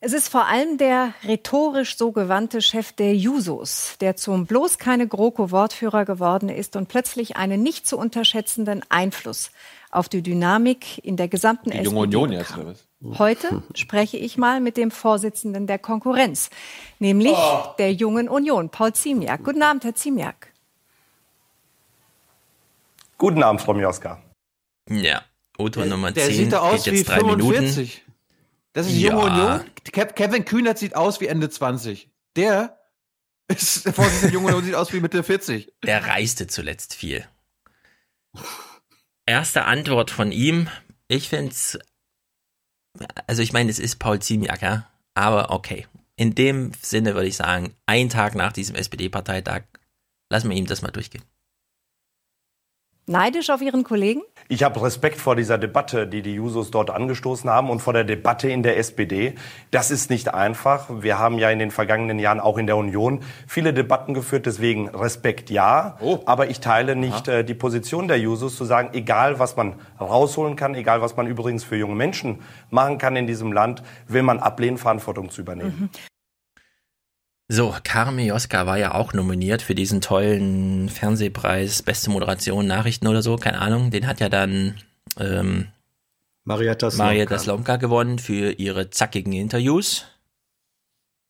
Es 0.00 0.12
ist 0.12 0.28
vor 0.28 0.46
allem 0.46 0.78
der 0.78 1.12
rhetorisch 1.24 1.96
so 1.96 2.12
gewandte 2.12 2.62
Chef 2.62 2.92
der 2.92 3.16
Jusos, 3.16 3.96
der 4.00 4.14
zum 4.14 4.46
bloß 4.46 4.78
keine 4.78 5.08
GroKo-Wortführer 5.08 6.04
geworden 6.04 6.48
ist 6.48 6.76
und 6.76 6.86
plötzlich 6.86 7.36
einen 7.36 7.64
nicht 7.64 7.84
zu 7.84 7.98
unterschätzenden 7.98 8.82
Einfluss 8.90 9.50
auf 9.90 10.08
die 10.08 10.22
Dynamik 10.22 11.04
in 11.04 11.16
der 11.16 11.26
gesamten 11.26 11.70
Die 11.70 11.78
SPD 11.78 11.90
junge 11.90 12.02
Union 12.02 12.30
jetzt, 12.30 12.56
oder 12.56 12.66
was? 12.66 13.18
Heute 13.18 13.64
spreche 13.74 14.18
ich 14.18 14.38
mal 14.38 14.60
mit 14.60 14.76
dem 14.76 14.92
Vorsitzenden 14.92 15.66
der 15.66 15.80
Konkurrenz, 15.80 16.50
nämlich 17.00 17.36
der 17.78 17.92
Jungen 17.92 18.28
Union, 18.28 18.70
Paul 18.70 18.92
Ziemiak. 18.92 19.42
Guten 19.42 19.62
Abend, 19.62 19.82
Herr 19.82 19.96
Ziemiak. 19.96 20.52
Guten 23.16 23.42
Abend, 23.42 23.62
Frau 23.62 23.74
Mioska. 23.74 24.22
Ja, 24.88 25.22
Otto 25.56 25.84
Nummer 25.84 26.14
10 26.14 26.14
Der 26.14 26.26
sieht 26.26 26.52
da 26.52 26.60
aus 26.60 26.84
geht 26.84 26.92
wie 26.92 26.98
jetzt 26.98 27.08
drei 27.08 27.22
Minuten. 27.22 27.90
45. 28.78 28.84
Das 28.84 28.86
ist 28.86 28.94
Ja. 29.00 29.10
junge 29.10 29.22
Union. 29.24 29.70
Kev- 29.84 30.12
Kevin 30.12 30.44
Kühnert 30.44 30.78
sieht 30.78 30.94
aus 30.94 31.20
wie 31.20 31.26
Ende 31.26 31.50
20. 31.50 32.10
Der 32.36 32.78
ist 33.48 33.86
der 33.86 33.92
Vorsitzende 33.92 34.26
der 34.28 34.34
jungen 34.34 34.46
Union 34.46 34.64
sieht 34.64 34.74
aus 34.74 34.92
wie 34.92 35.00
Mitte 35.00 35.22
40. 35.22 35.72
Der 35.84 36.06
reiste 36.06 36.46
zuletzt 36.46 36.94
viel. 36.94 37.26
Erste 39.26 39.64
Antwort 39.64 40.10
von 40.10 40.32
ihm. 40.32 40.68
Ich 41.08 41.28
find's, 41.28 41.78
also 43.26 43.42
ich 43.42 43.52
meine, 43.52 43.70
es 43.70 43.78
ist 43.78 43.96
Paul 43.98 44.20
Ziemiak, 44.20 44.62
ja, 44.62 44.88
aber 45.14 45.50
okay. 45.50 45.86
In 46.16 46.34
dem 46.34 46.72
Sinne 46.82 47.14
würde 47.14 47.28
ich 47.28 47.36
sagen, 47.36 47.74
ein 47.86 48.08
Tag 48.10 48.34
nach 48.34 48.52
diesem 48.52 48.74
SPD-Parteitag, 48.74 49.62
lassen 50.30 50.50
wir 50.50 50.56
ihm 50.56 50.66
das 50.66 50.82
mal 50.82 50.90
durchgehen. 50.90 51.22
Neidisch 53.06 53.48
auf 53.50 53.62
Ihren 53.62 53.84
Kollegen? 53.84 54.22
Ich 54.50 54.62
habe 54.62 54.82
Respekt 54.82 55.20
vor 55.20 55.36
dieser 55.36 55.58
Debatte, 55.58 56.06
die 56.06 56.22
die 56.22 56.32
Jusos 56.32 56.70
dort 56.70 56.88
angestoßen 56.88 57.50
haben 57.50 57.68
und 57.68 57.80
vor 57.80 57.92
der 57.92 58.04
Debatte 58.04 58.48
in 58.48 58.62
der 58.62 58.78
SPD. 58.78 59.34
Das 59.70 59.90
ist 59.90 60.08
nicht 60.08 60.32
einfach. 60.32 60.86
Wir 61.02 61.18
haben 61.18 61.38
ja 61.38 61.50
in 61.50 61.58
den 61.58 61.70
vergangenen 61.70 62.18
Jahren 62.18 62.40
auch 62.40 62.56
in 62.56 62.66
der 62.66 62.78
Union 62.78 63.20
viele 63.46 63.74
Debatten 63.74 64.14
geführt. 64.14 64.46
Deswegen 64.46 64.88
Respekt 64.88 65.50
ja. 65.50 65.98
Oh. 66.00 66.20
Aber 66.24 66.48
ich 66.48 66.60
teile 66.60 66.96
nicht 66.96 67.28
äh, 67.28 67.44
die 67.44 67.52
Position 67.52 68.08
der 68.08 68.18
Jusos 68.18 68.56
zu 68.56 68.64
sagen, 68.64 68.88
egal 68.94 69.38
was 69.38 69.54
man 69.56 69.74
rausholen 70.00 70.56
kann, 70.56 70.74
egal 70.74 71.02
was 71.02 71.14
man 71.14 71.26
übrigens 71.26 71.62
für 71.62 71.76
junge 71.76 71.94
Menschen 71.94 72.40
machen 72.70 72.96
kann 72.96 73.16
in 73.16 73.26
diesem 73.26 73.52
Land, 73.52 73.82
will 74.06 74.22
man 74.22 74.38
ablehnen, 74.38 74.78
Verantwortung 74.78 75.28
zu 75.28 75.42
übernehmen. 75.42 75.90
Mhm. 75.92 76.17
So, 77.50 77.74
Carme 77.82 78.24
Joska 78.24 78.66
war 78.66 78.76
ja 78.76 78.94
auch 78.94 79.14
nominiert 79.14 79.62
für 79.62 79.74
diesen 79.74 80.02
tollen 80.02 80.90
Fernsehpreis, 80.90 81.82
beste 81.82 82.10
Moderation, 82.10 82.66
Nachrichten 82.66 83.06
oder 83.06 83.22
so, 83.22 83.36
keine 83.36 83.58
Ahnung. 83.58 83.90
Den 83.90 84.06
hat 84.06 84.20
ja 84.20 84.28
dann 84.28 84.74
ähm, 85.18 85.68
Marietta 86.44 86.90
Slomka. 86.90 87.04
Marietta 87.04 87.38
Slomka 87.38 87.76
gewonnen 87.76 88.18
für 88.18 88.52
ihre 88.52 88.90
zackigen 88.90 89.32
Interviews. 89.32 90.04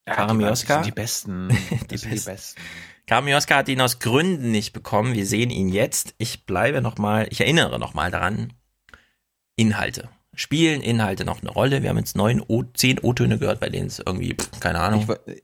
Ja, 0.09 0.15
Carme 0.15 0.49
Joska. 0.49 0.83
Die 0.83 0.91
besten. 0.91 1.49
die, 1.71 1.87
besten. 1.87 2.11
die 2.11 2.21
besten. 2.21 2.61
Carme 3.07 3.31
Joska 3.31 3.57
hat 3.57 3.69
ihn 3.69 3.81
aus 3.81 4.01
Gründen 4.01 4.51
nicht 4.51 4.73
bekommen. 4.73 5.15
Wir 5.15 5.27
sehen 5.27 5.51
ihn 5.51 5.69
jetzt. 5.69 6.15
Ich 6.19 6.47
bleibe 6.47 6.83
nochmal, 6.83 7.29
ich 7.31 7.41
erinnere 7.41 7.79
nochmal 7.79 8.11
daran. 8.11 8.53
Inhalte. 9.55 10.09
Spielen 10.35 10.81
Inhalte 10.81 11.25
noch 11.25 11.43
eine 11.43 11.51
Rolle? 11.51 11.83
Wir 11.83 11.91
haben 11.91 11.99
jetzt 11.99 12.17
neun, 12.17 12.43
o, 12.47 12.65
zehn 12.75 12.99
O-Töne 12.99 13.39
gehört, 13.39 13.61
bei 13.61 13.71
denen 13.71 13.87
es 13.87 13.99
irgendwie, 13.99 14.37
keine 14.61 14.81
Ahnung. 14.81 15.09
Ich, 15.27 15.43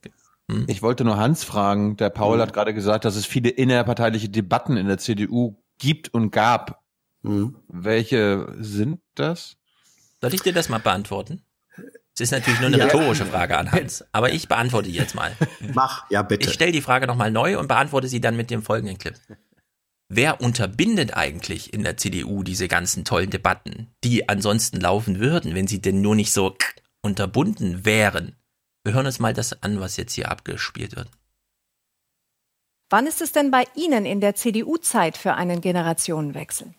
hm? 0.50 0.64
Ich 0.68 0.82
wollte 0.82 1.04
nur 1.04 1.16
Hans 1.16 1.44
fragen. 1.44 1.96
Der 1.96 2.10
Paul 2.10 2.34
hm. 2.34 2.42
hat 2.42 2.52
gerade 2.52 2.74
gesagt, 2.74 3.04
dass 3.04 3.16
es 3.16 3.26
viele 3.26 3.50
innerparteiliche 3.50 4.28
Debatten 4.28 4.76
in 4.76 4.86
der 4.86 4.98
CDU 4.98 5.56
gibt 5.78 6.12
und 6.12 6.30
gab. 6.30 6.82
Hm. 7.22 7.56
Welche 7.68 8.54
sind 8.58 9.00
das? 9.14 9.56
Soll 10.20 10.34
ich 10.34 10.42
dir 10.42 10.52
das 10.52 10.68
mal 10.68 10.80
beantworten? 10.80 11.42
Es 12.14 12.20
ist 12.20 12.30
natürlich 12.30 12.60
nur 12.60 12.68
eine 12.68 12.78
ja. 12.78 12.84
rhetorische 12.84 13.26
Frage 13.26 13.58
an 13.58 13.72
Hans, 13.72 14.04
aber 14.12 14.32
ich 14.32 14.46
beantworte 14.46 14.88
die 14.88 14.94
jetzt 14.94 15.16
mal. 15.16 15.36
Mach, 15.74 16.08
ja 16.10 16.22
bitte. 16.22 16.48
Ich 16.48 16.54
stelle 16.54 16.70
die 16.70 16.80
Frage 16.80 17.08
nochmal 17.08 17.32
neu 17.32 17.58
und 17.58 17.66
beantworte 17.66 18.06
sie 18.06 18.20
dann 18.20 18.36
mit 18.36 18.50
dem 18.50 18.62
folgenden 18.62 18.98
Clip. 18.98 19.18
Wer 20.08 20.40
unterbindet 20.40 21.16
eigentlich 21.16 21.72
in 21.72 21.82
der 21.82 21.96
CDU 21.96 22.44
diese 22.44 22.68
ganzen 22.68 23.04
tollen 23.04 23.30
Debatten, 23.30 23.92
die 24.04 24.28
ansonsten 24.28 24.80
laufen 24.80 25.18
würden, 25.18 25.54
wenn 25.56 25.66
sie 25.66 25.80
denn 25.80 26.02
nur 26.02 26.14
nicht 26.14 26.32
so 26.32 26.56
unterbunden 27.02 27.84
wären? 27.84 28.36
Wir 28.84 28.92
hören 28.92 29.06
uns 29.06 29.18
mal 29.18 29.32
das 29.32 29.62
an, 29.62 29.80
was 29.80 29.96
jetzt 29.96 30.12
hier 30.12 30.30
abgespielt 30.30 30.94
wird. 30.94 31.08
Wann 32.90 33.06
ist 33.06 33.22
es 33.22 33.32
denn 33.32 33.50
bei 33.50 33.64
Ihnen 33.74 34.04
in 34.04 34.20
der 34.20 34.34
CDU 34.34 34.76
Zeit 34.76 35.16
für 35.16 35.34
einen 35.34 35.62
Generationenwechsel? 35.62 36.74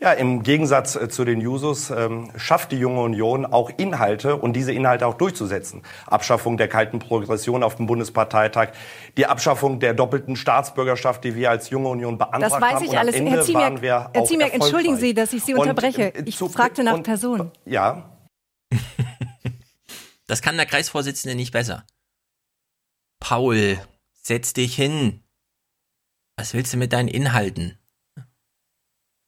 Ja, 0.00 0.12
im 0.12 0.44
Gegensatz 0.44 0.94
äh, 0.94 1.08
zu 1.08 1.24
den 1.24 1.40
Jusos 1.40 1.90
ähm, 1.90 2.30
schafft 2.36 2.70
die 2.70 2.76
Junge 2.78 3.00
Union 3.00 3.44
auch 3.44 3.70
Inhalte 3.78 4.36
und 4.36 4.52
diese 4.52 4.72
Inhalte 4.72 5.06
auch 5.06 5.14
durchzusetzen. 5.14 5.82
Abschaffung 6.06 6.56
der 6.56 6.68
kalten 6.68 7.00
Progression 7.00 7.64
auf 7.64 7.74
dem 7.76 7.86
Bundesparteitag, 7.86 8.68
die 9.16 9.26
Abschaffung 9.26 9.80
der 9.80 9.94
doppelten 9.94 10.36
Staatsbürgerschaft, 10.36 11.24
die 11.24 11.34
wir 11.34 11.50
als 11.50 11.70
Junge 11.70 11.88
Union 11.88 12.16
beantragt 12.16 12.52
haben. 12.52 12.60
Das 12.60 12.74
weiß 12.74 12.82
ich 12.82 12.90
und 12.90 12.98
alles. 12.98 13.16
Herr 13.16 13.42
Ziemiak, 13.42 13.82
Herr 13.82 14.24
Ziemiak 14.24 14.54
entschuldigen 14.54 14.98
Sie, 14.98 15.14
dass 15.14 15.32
ich 15.32 15.42
Sie 15.42 15.54
unterbreche. 15.54 16.12
Und, 16.12 16.16
äh, 16.16 16.22
ich 16.26 16.36
zu, 16.36 16.48
fragte 16.48 16.84
nach 16.84 16.94
und, 16.94 17.02
Personen. 17.02 17.50
Ja. 17.64 18.10
Das 20.28 20.42
kann 20.42 20.56
der 20.56 20.66
Kreisvorsitzende 20.66 21.34
nicht 21.34 21.52
besser. 21.52 21.84
Paul, 23.18 23.80
setz 24.12 24.52
dich 24.52 24.76
hin. 24.76 25.24
Was 26.36 26.54
willst 26.54 26.72
du 26.72 26.76
mit 26.76 26.92
deinen 26.92 27.08
Inhalten? 27.08 27.78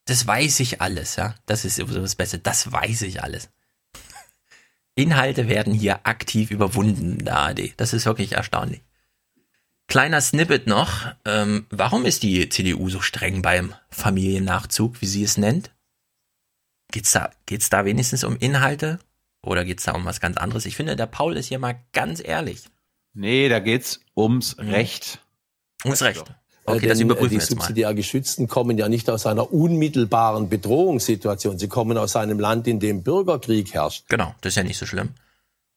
Das 0.04 0.26
weiß 0.26 0.60
ich 0.60 0.80
alles, 0.80 1.16
ja. 1.16 1.34
Das 1.46 1.64
ist 1.64 1.76
sowieso 1.76 2.00
das 2.00 2.14
Beste. 2.14 2.38
Das 2.38 2.70
weiß 2.70 3.02
ich 3.02 3.22
alles. 3.22 3.50
Inhalte 4.94 5.48
werden 5.48 5.72
hier 5.72 6.06
aktiv 6.06 6.50
überwunden 6.50 7.18
in 7.18 7.24
der 7.24 7.36
ARD. 7.38 7.74
Das 7.78 7.92
ist 7.92 8.04
wirklich 8.06 8.32
erstaunlich. 8.32 8.82
Kleiner 9.86 10.20
Snippet 10.20 10.66
noch. 10.66 11.12
Ähm, 11.24 11.66
warum 11.70 12.04
ist 12.04 12.22
die 12.22 12.48
CDU 12.48 12.90
so 12.90 13.00
streng 13.00 13.40
beim 13.40 13.74
Familiennachzug, 13.88 15.00
wie 15.00 15.06
sie 15.06 15.24
es 15.24 15.36
nennt? 15.36 15.72
Geht's 16.92 17.12
da, 17.12 17.30
geht's 17.46 17.70
da 17.70 17.84
wenigstens 17.84 18.22
um 18.22 18.36
Inhalte? 18.36 18.98
Oder 19.42 19.64
geht 19.64 19.78
es 19.78 19.84
da 19.84 19.92
um 19.92 20.04
was 20.04 20.20
ganz 20.20 20.36
anderes? 20.36 20.66
Ich 20.66 20.76
finde, 20.76 20.96
der 20.96 21.06
Paul 21.06 21.36
ist 21.36 21.46
hier 21.46 21.58
mal 21.58 21.80
ganz 21.92 22.22
ehrlich. 22.22 22.64
Nee, 23.14 23.48
da 23.48 23.58
geht's 23.58 24.00
ums 24.16 24.56
mhm. 24.56 24.70
Recht. 24.70 25.20
Ums 25.84 26.02
Recht. 26.02 26.24
Okay, 26.66 26.88
das 26.88 27.00
überprüfen 27.00 27.38
die 27.38 27.44
subsidiär 27.44 27.94
Geschützten 27.94 28.46
kommen 28.46 28.78
ja 28.78 28.88
nicht 28.88 29.08
aus 29.10 29.26
einer 29.26 29.52
unmittelbaren 29.52 30.48
Bedrohungssituation. 30.48 31.58
Sie 31.58 31.68
kommen 31.68 31.96
aus 31.98 32.16
einem 32.16 32.38
Land, 32.38 32.68
in 32.68 32.78
dem 32.78 33.02
Bürgerkrieg 33.02 33.74
herrscht. 33.74 34.04
Genau, 34.08 34.34
das 34.40 34.52
ist 34.52 34.56
ja 34.56 34.62
nicht 34.62 34.78
so 34.78 34.86
schlimm. 34.86 35.10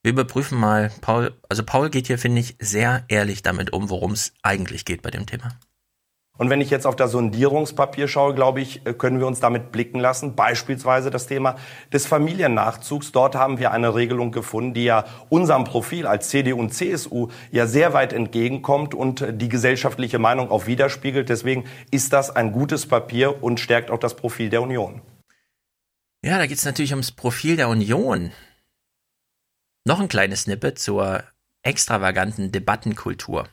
Wir 0.03 0.11
überprüfen 0.11 0.59
mal, 0.59 0.91
Paul, 1.01 1.33
also 1.47 1.63
Paul 1.63 1.89
geht 1.89 2.07
hier, 2.07 2.19
finde 2.19 2.41
ich, 2.41 2.55
sehr 2.59 3.05
ehrlich 3.07 3.41
damit 3.41 3.71
um, 3.71 3.89
worum 3.89 4.11
es 4.11 4.33
eigentlich 4.43 4.83
geht 4.83 5.01
bei 5.01 5.09
dem 5.09 5.25
Thema. 5.25 5.57
Und 6.39 6.49
wenn 6.49 6.61
ich 6.61 6.71
jetzt 6.71 6.87
auf 6.87 6.95
das 6.95 7.11
Sondierungspapier 7.11 8.07
schaue, 8.07 8.33
glaube 8.33 8.59
ich, 8.59 8.85
äh, 8.87 8.93
können 8.93 9.19
wir 9.19 9.27
uns 9.27 9.39
damit 9.39 9.71
blicken 9.71 9.99
lassen. 9.99 10.35
Beispielsweise 10.35 11.11
das 11.11 11.27
Thema 11.27 11.57
des 11.91 12.07
Familiennachzugs. 12.07 13.11
Dort 13.11 13.35
haben 13.35 13.59
wir 13.59 13.71
eine 13.71 13.93
Regelung 13.93 14.31
gefunden, 14.31 14.73
die 14.73 14.85
ja 14.85 15.05
unserem 15.29 15.63
Profil 15.63 16.07
als 16.07 16.29
CDU 16.29 16.59
und 16.59 16.73
CSU 16.73 17.27
ja 17.51 17.67
sehr 17.67 17.93
weit 17.93 18.13
entgegenkommt 18.13 18.95
und 18.95 19.21
äh, 19.21 19.33
die 19.33 19.47
gesellschaftliche 19.47 20.17
Meinung 20.17 20.49
auch 20.49 20.65
widerspiegelt. 20.65 21.29
Deswegen 21.29 21.65
ist 21.91 22.13
das 22.13 22.35
ein 22.35 22.51
gutes 22.51 22.87
Papier 22.87 23.43
und 23.43 23.59
stärkt 23.59 23.91
auch 23.91 23.99
das 23.99 24.15
Profil 24.15 24.49
der 24.49 24.63
Union. 24.63 25.01
Ja, 26.25 26.39
da 26.39 26.47
geht 26.47 26.57
es 26.57 26.65
natürlich 26.65 26.93
ums 26.93 27.11
Profil 27.11 27.57
der 27.57 27.69
Union. 27.69 28.31
Noch 29.85 29.99
ein 29.99 30.07
kleines 30.07 30.43
Snippet 30.43 30.79
zur 30.79 31.23
extravaganten 31.61 32.51
Debattenkultur. 32.51 33.47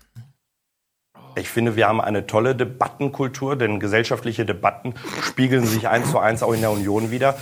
Ich 1.36 1.48
finde, 1.48 1.76
wir 1.76 1.88
haben 1.88 2.00
eine 2.00 2.26
tolle 2.26 2.56
Debattenkultur, 2.56 3.56
denn 3.56 3.80
gesellschaftliche 3.80 4.44
Debatten 4.44 4.94
spiegeln 5.22 5.64
sich 5.64 5.88
eins 5.88 6.10
zu 6.10 6.18
eins 6.18 6.42
auch 6.42 6.52
in 6.52 6.60
der 6.60 6.70
Union 6.70 7.10
wieder. 7.10 7.36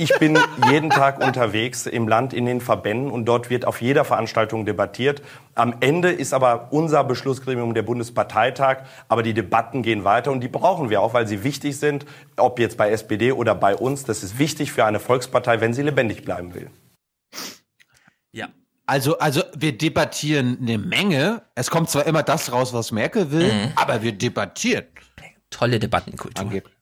Ich 0.00 0.16
bin 0.18 0.38
jeden 0.70 0.90
Tag 0.90 1.24
unterwegs 1.24 1.86
im 1.86 2.06
Land, 2.06 2.32
in 2.32 2.46
den 2.46 2.60
Verbänden 2.60 3.10
und 3.10 3.24
dort 3.24 3.50
wird 3.50 3.64
auf 3.64 3.80
jeder 3.80 4.04
Veranstaltung 4.04 4.64
debattiert. 4.64 5.22
Am 5.56 5.74
Ende 5.80 6.10
ist 6.10 6.32
aber 6.32 6.68
unser 6.70 7.02
Beschlussgremium 7.02 7.74
der 7.74 7.82
Bundesparteitag, 7.82 8.84
aber 9.08 9.24
die 9.24 9.34
Debatten 9.34 9.82
gehen 9.82 10.04
weiter 10.04 10.30
und 10.30 10.40
die 10.40 10.48
brauchen 10.48 10.88
wir 10.88 11.00
auch, 11.00 11.14
weil 11.14 11.26
sie 11.26 11.42
wichtig 11.42 11.80
sind, 11.80 12.06
ob 12.36 12.60
jetzt 12.60 12.76
bei 12.76 12.90
SPD 12.90 13.32
oder 13.32 13.56
bei 13.56 13.74
uns. 13.74 14.04
Das 14.04 14.22
ist 14.22 14.38
wichtig 14.38 14.72
für 14.72 14.84
eine 14.84 15.00
Volkspartei, 15.00 15.60
wenn 15.60 15.74
sie 15.74 15.82
lebendig 15.82 16.24
bleiben 16.24 16.54
will. 16.54 16.70
Also, 18.88 19.18
also 19.18 19.42
wir 19.54 19.76
debattieren 19.76 20.56
eine 20.62 20.78
Menge. 20.78 21.42
Es 21.54 21.68
kommt 21.68 21.90
zwar 21.90 22.06
immer 22.06 22.22
das 22.22 22.50
raus, 22.50 22.72
was 22.72 22.90
Merkel 22.90 23.30
will, 23.30 23.52
mhm. 23.52 23.72
aber 23.76 24.02
wir 24.02 24.12
debattieren. 24.12 24.86
Tolle 25.50 25.78
Debattenkultur. 25.78 26.42
Angeblich. 26.42 26.74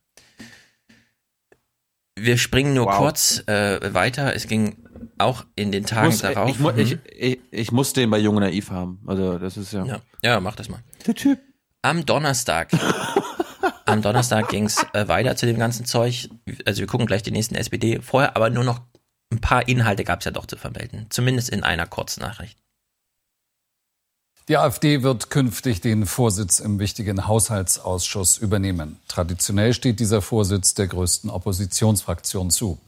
Wir 2.17 2.37
springen 2.37 2.73
nur 2.73 2.85
wow. 2.85 2.95
kurz 2.95 3.43
äh, 3.47 3.93
weiter. 3.93 4.33
Es 4.33 4.47
ging 4.47 4.87
auch 5.17 5.43
in 5.57 5.73
den 5.73 5.85
Tagen 5.85 6.07
muss, 6.07 6.19
darauf. 6.19 6.49
Ich, 6.49 6.77
ich, 6.77 6.95
mhm. 6.95 7.01
ich, 7.13 7.39
ich, 7.51 7.71
muss 7.73 7.91
den 7.91 8.09
bei 8.09 8.19
Jung 8.19 8.35
Naiv 8.35 8.71
haben. 8.71 9.03
Also 9.05 9.37
das 9.37 9.57
ist 9.57 9.73
ja. 9.73 9.85
Ja, 9.85 10.01
ja 10.23 10.39
mach 10.39 10.55
das 10.55 10.69
mal. 10.69 10.79
Der 11.05 11.13
Typ. 11.13 11.39
Am 11.81 12.05
Donnerstag. 12.05 12.69
am 13.85 14.01
Donnerstag 14.01 14.47
ging 14.47 14.63
es 14.63 14.77
äh, 14.93 15.09
weiter 15.09 15.35
zu 15.35 15.45
dem 15.45 15.59
ganzen 15.59 15.85
Zeug. 15.85 16.29
Also 16.65 16.79
wir 16.79 16.87
gucken 16.87 17.05
gleich 17.05 17.23
die 17.23 17.31
nächsten 17.31 17.55
SPD. 17.55 17.99
Vorher 18.01 18.37
aber 18.37 18.49
nur 18.49 18.63
noch 18.63 18.79
ein 19.37 19.41
paar 19.41 19.67
Inhalte 19.67 20.03
gab 20.03 20.19
es 20.19 20.25
ja 20.25 20.31
doch 20.31 20.47
zu 20.47 20.57
vermelden, 20.57 21.05
zumindest 21.09 21.49
in 21.49 21.63
einer 21.63 21.85
Kurznachricht. 21.85 22.57
Die 24.47 24.57
AfD 24.57 25.03
wird 25.03 25.29
künftig 25.29 25.81
den 25.81 26.05
Vorsitz 26.05 26.59
im 26.59 26.79
wichtigen 26.79 27.27
Haushaltsausschuss 27.27 28.37
übernehmen. 28.37 28.97
Traditionell 29.09 29.73
steht 29.73 29.99
dieser 29.99 30.21
Vorsitz 30.21 30.73
der 30.73 30.87
größten 30.87 31.29
Oppositionsfraktion 31.29 32.49
zu. 32.49 32.79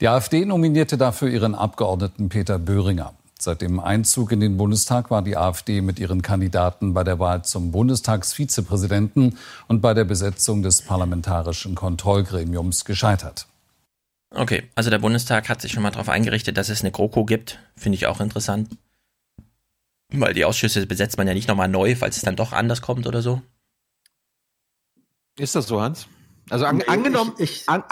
Die 0.00 0.08
AfD 0.08 0.44
nominierte 0.44 0.98
dafür 0.98 1.28
ihren 1.28 1.54
Abgeordneten 1.54 2.28
Peter 2.28 2.58
Böhringer. 2.58 3.14
Seit 3.38 3.62
dem 3.62 3.78
Einzug 3.80 4.32
in 4.32 4.40
den 4.40 4.56
Bundestag 4.56 5.10
war 5.10 5.22
die 5.22 5.36
AfD 5.36 5.80
mit 5.80 6.00
ihren 6.00 6.22
Kandidaten 6.22 6.92
bei 6.92 7.04
der 7.04 7.18
Wahl 7.18 7.44
zum 7.44 7.70
Bundestagsvizepräsidenten 7.70 9.38
und 9.68 9.80
bei 9.80 9.94
der 9.94 10.04
Besetzung 10.04 10.62
des 10.62 10.82
parlamentarischen 10.82 11.74
Kontrollgremiums 11.74 12.84
gescheitert. 12.84 13.46
Okay, 14.30 14.68
also 14.74 14.90
der 14.90 14.98
Bundestag 14.98 15.48
hat 15.48 15.60
sich 15.60 15.72
schon 15.72 15.82
mal 15.82 15.90
darauf 15.90 16.08
eingerichtet, 16.08 16.56
dass 16.56 16.68
es 16.68 16.80
eine 16.82 16.90
GroKo 16.90 17.24
gibt. 17.24 17.58
Finde 17.76 17.96
ich 17.96 18.06
auch 18.06 18.20
interessant. 18.20 18.76
Weil 20.12 20.34
die 20.34 20.44
Ausschüsse 20.44 20.86
besetzt 20.86 21.16
man 21.16 21.26
ja 21.26 21.34
nicht 21.34 21.48
nochmal 21.48 21.68
neu, 21.68 21.96
falls 21.96 22.16
es 22.16 22.22
dann 22.22 22.36
doch 22.36 22.52
anders 22.52 22.82
kommt 22.82 23.06
oder 23.06 23.22
so. 23.22 23.42
Ist 25.38 25.54
das 25.54 25.66
so, 25.66 25.80
Hans? 25.80 26.08
Also 26.48 26.64
an, 26.64 26.82
angenommen, 26.86 27.34
ich, 27.38 27.62
ich, 27.62 27.68
an, 27.68 27.82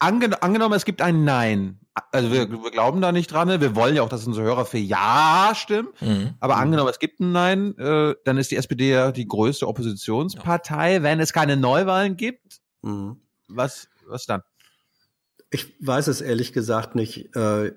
an, 0.00 0.34
angenommen, 0.34 0.74
es 0.74 0.84
gibt 0.84 1.02
ein 1.02 1.24
Nein. 1.24 1.78
Also 2.10 2.32
wir, 2.32 2.50
wir, 2.50 2.70
glauben 2.70 3.00
da 3.00 3.12
nicht 3.12 3.30
dran. 3.30 3.48
Ne? 3.48 3.60
Wir 3.60 3.76
wollen 3.76 3.94
ja 3.94 4.02
auch, 4.02 4.08
dass 4.08 4.26
unsere 4.26 4.46
Hörer 4.46 4.64
für 4.64 4.78
Ja 4.78 5.52
stimmen. 5.54 5.88
Mhm. 6.00 6.34
Aber 6.40 6.56
angenommen, 6.56 6.90
es 6.90 6.98
gibt 6.98 7.20
ein 7.20 7.32
Nein, 7.32 7.76
äh, 7.78 8.14
dann 8.24 8.38
ist 8.38 8.50
die 8.50 8.56
SPD 8.56 8.90
ja 8.90 9.12
die 9.12 9.26
größte 9.26 9.68
Oppositionspartei. 9.68 10.94
Ja. 10.94 11.02
Wenn 11.02 11.20
es 11.20 11.32
keine 11.32 11.56
Neuwahlen 11.56 12.16
gibt, 12.16 12.60
mhm 12.82 13.22
was, 13.56 13.88
was 14.06 14.26
dann? 14.26 14.42
Ich 15.52 15.74
weiß 15.80 16.08
es 16.08 16.20
ehrlich 16.20 16.52
gesagt 16.52 16.94
nicht. 16.94 17.36
Äh, 17.36 17.72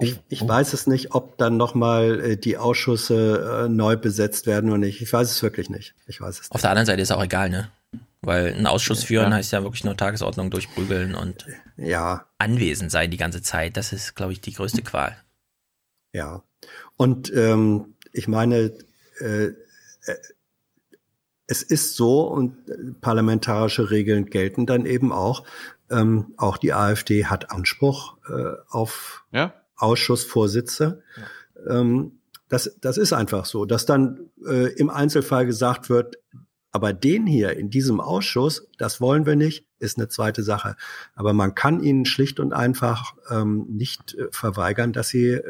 ich, 0.00 0.20
ich 0.28 0.46
weiß 0.46 0.74
es 0.74 0.86
nicht, 0.86 1.14
ob 1.14 1.38
dann 1.38 1.56
nochmal 1.56 2.20
äh, 2.20 2.36
die 2.36 2.56
Ausschüsse 2.56 3.64
äh, 3.64 3.68
neu 3.68 3.96
besetzt 3.96 4.46
werden 4.46 4.70
oder 4.70 4.78
nicht. 4.78 5.00
Ich 5.00 5.12
weiß 5.12 5.30
es 5.30 5.42
wirklich 5.42 5.70
nicht. 5.70 5.94
Ich 6.06 6.20
weiß 6.20 6.34
es 6.34 6.42
nicht. 6.42 6.52
Auf 6.52 6.60
der 6.60 6.70
anderen 6.70 6.86
Seite 6.86 7.02
ist 7.02 7.10
auch 7.10 7.22
egal, 7.22 7.50
ne? 7.50 7.70
Weil 8.20 8.52
ein 8.52 8.66
Ausschuss 8.66 9.04
führen 9.04 9.30
ja. 9.30 9.36
heißt 9.36 9.52
ja 9.52 9.62
wirklich 9.62 9.84
nur 9.84 9.96
Tagesordnung 9.96 10.50
durchprügeln 10.50 11.14
und 11.14 11.46
ja. 11.76 12.26
anwesend 12.38 12.90
sein 12.90 13.10
die 13.10 13.16
ganze 13.16 13.42
Zeit. 13.42 13.76
Das 13.76 13.92
ist, 13.92 14.14
glaube 14.14 14.32
ich, 14.32 14.40
die 14.40 14.52
größte 14.52 14.82
Qual. 14.82 15.16
Ja. 16.12 16.42
Und 16.96 17.32
ähm, 17.32 17.94
ich 18.12 18.26
meine, 18.26 18.72
äh, 19.20 19.46
äh 19.46 19.54
es 21.50 21.62
ist 21.62 21.96
so 21.96 22.28
und 22.28 23.00
parlamentarische 23.00 23.90
Regeln 23.90 24.26
gelten 24.26 24.66
dann 24.66 24.84
eben 24.84 25.12
auch. 25.12 25.44
Ähm, 25.90 26.34
auch 26.36 26.58
die 26.58 26.72
AfD 26.72 27.26
hat 27.26 27.50
Anspruch 27.50 28.18
äh, 28.28 28.52
auf 28.68 29.24
ja? 29.32 29.54
Ausschussvorsitze. 29.76 31.02
Ja. 31.66 31.80
Ähm, 31.80 32.20
das, 32.48 32.76
das 32.80 32.96
ist 32.96 33.12
einfach 33.12 33.44
so, 33.44 33.64
dass 33.64 33.86
dann 33.86 34.30
äh, 34.46 34.72
im 34.74 34.90
Einzelfall 34.90 35.46
gesagt 35.46 35.90
wird, 35.90 36.16
aber 36.70 36.92
den 36.92 37.26
hier 37.26 37.56
in 37.56 37.70
diesem 37.70 38.00
Ausschuss, 38.00 38.68
das 38.78 39.00
wollen 39.00 39.26
wir 39.26 39.36
nicht, 39.36 39.66
ist 39.78 39.98
eine 39.98 40.08
zweite 40.08 40.42
Sache. 40.42 40.76
Aber 41.14 41.32
man 41.32 41.54
kann 41.54 41.82
ihnen 41.82 42.04
schlicht 42.04 42.40
und 42.40 42.52
einfach 42.52 43.14
ähm, 43.30 43.66
nicht 43.68 44.14
äh, 44.14 44.28
verweigern, 44.30 44.92
dass 44.92 45.08
sie 45.08 45.30
äh, 45.30 45.44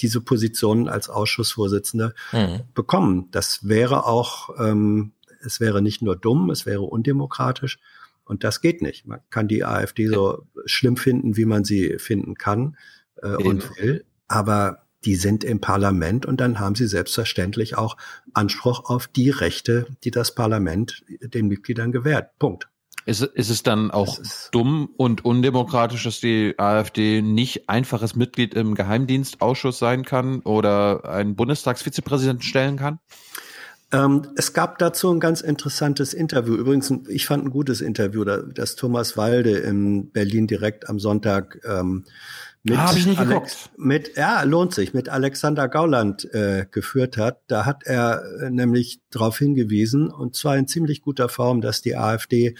diese 0.00 0.20
Positionen 0.20 0.88
als 0.88 1.08
Ausschussvorsitzende 1.08 2.14
mhm. 2.32 2.60
bekommen. 2.74 3.28
Das 3.30 3.68
wäre 3.68 4.06
auch, 4.06 4.50
ähm, 4.58 5.12
es 5.44 5.60
wäre 5.60 5.82
nicht 5.82 6.02
nur 6.02 6.16
dumm, 6.16 6.50
es 6.50 6.66
wäre 6.66 6.82
undemokratisch. 6.82 7.78
Und 8.24 8.44
das 8.44 8.60
geht 8.60 8.82
nicht. 8.82 9.06
Man 9.06 9.20
kann 9.30 9.48
die 9.48 9.64
AfD 9.64 10.06
so 10.06 10.46
schlimm 10.64 10.96
finden, 10.96 11.36
wie 11.36 11.44
man 11.44 11.64
sie 11.64 11.98
finden 11.98 12.34
kann 12.34 12.76
äh, 13.22 13.34
und 13.34 13.76
will. 13.76 14.04
Aber 14.28 14.82
die 15.04 15.16
sind 15.16 15.44
im 15.44 15.60
Parlament 15.60 16.26
und 16.26 16.40
dann 16.40 16.60
haben 16.60 16.74
sie 16.74 16.86
selbstverständlich 16.86 17.76
auch 17.76 17.96
Anspruch 18.34 18.88
auf 18.88 19.08
die 19.08 19.30
Rechte, 19.30 19.86
die 20.04 20.10
das 20.10 20.34
Parlament 20.34 21.04
den 21.20 21.48
Mitgliedern 21.48 21.92
gewährt. 21.92 22.38
Punkt. 22.38 22.68
Ist, 23.04 23.22
ist 23.22 23.50
es 23.50 23.64
dann 23.64 23.90
auch 23.90 24.20
dumm 24.52 24.88
und 24.96 25.24
undemokratisch, 25.24 26.04
dass 26.04 26.20
die 26.20 26.54
AfD 26.56 27.20
nicht 27.20 27.68
einfaches 27.68 28.14
Mitglied 28.14 28.54
im 28.54 28.76
Geheimdienstausschuss 28.76 29.78
sein 29.78 30.04
kann 30.04 30.40
oder 30.42 31.04
einen 31.08 31.34
Bundestagsvizepräsidenten 31.34 32.44
stellen 32.44 32.76
kann? 32.76 33.00
Ähm, 33.92 34.28
es 34.36 34.54
gab 34.54 34.78
dazu 34.78 35.10
ein 35.12 35.20
ganz 35.20 35.42
interessantes 35.42 36.14
Interview. 36.14 36.54
Übrigens, 36.54 36.92
ich 37.08 37.26
fand 37.26 37.44
ein 37.44 37.50
gutes 37.50 37.82
Interview, 37.82 38.24
das 38.24 38.74
Thomas 38.74 39.16
Walde 39.16 39.58
in 39.58 40.10
Berlin 40.10 40.46
direkt 40.46 40.88
am 40.88 40.98
Sonntag 40.98 41.60
ähm, 41.64 42.04
mit, 42.64 42.78
ah, 42.78 42.92
ich 42.96 43.06
nicht 43.06 43.18
Alex, 43.18 43.70
mit 43.76 44.16
ja 44.16 44.44
lohnt 44.44 44.72
sich 44.72 44.94
mit 44.94 45.08
Alexander 45.08 45.68
Gauland 45.68 46.32
äh, 46.32 46.66
geführt 46.70 47.16
hat. 47.16 47.40
Da 47.48 47.66
hat 47.66 47.82
er 47.84 48.22
äh, 48.40 48.50
nämlich 48.50 49.00
darauf 49.10 49.36
hingewiesen 49.38 50.08
und 50.10 50.36
zwar 50.36 50.56
in 50.56 50.68
ziemlich 50.68 51.02
guter 51.02 51.28
Form, 51.28 51.60
dass 51.60 51.82
die 51.82 51.96
AfD 51.96 52.54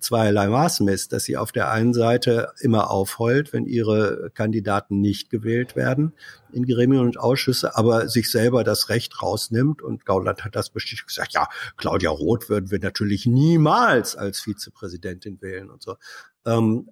zweierlei 0.00 0.48
Maß 0.48 0.80
misst, 0.80 1.12
dass 1.12 1.24
sie 1.24 1.36
auf 1.36 1.52
der 1.52 1.70
einen 1.70 1.94
Seite 1.94 2.52
immer 2.60 2.90
aufheult, 2.90 3.52
wenn 3.52 3.66
ihre 3.66 4.30
Kandidaten 4.34 5.00
nicht 5.00 5.30
gewählt 5.30 5.76
werden 5.76 6.14
in 6.50 6.66
Gremien 6.66 7.02
und 7.02 7.18
Ausschüsse, 7.18 7.76
aber 7.76 8.08
sich 8.08 8.30
selber 8.30 8.64
das 8.64 8.88
Recht 8.88 9.22
rausnimmt 9.22 9.82
und 9.82 10.04
Gauland 10.04 10.44
hat 10.44 10.56
das 10.56 10.70
bestätigt 10.70 11.06
gesagt, 11.06 11.34
ja, 11.34 11.48
Claudia 11.76 12.10
Roth 12.10 12.48
würden 12.48 12.70
wir 12.72 12.80
natürlich 12.80 13.26
niemals 13.26 14.16
als 14.16 14.40
Vizepräsidentin 14.40 15.40
wählen 15.40 15.70
und 15.70 15.82
so. 15.82 15.96
Ähm, 16.44 16.88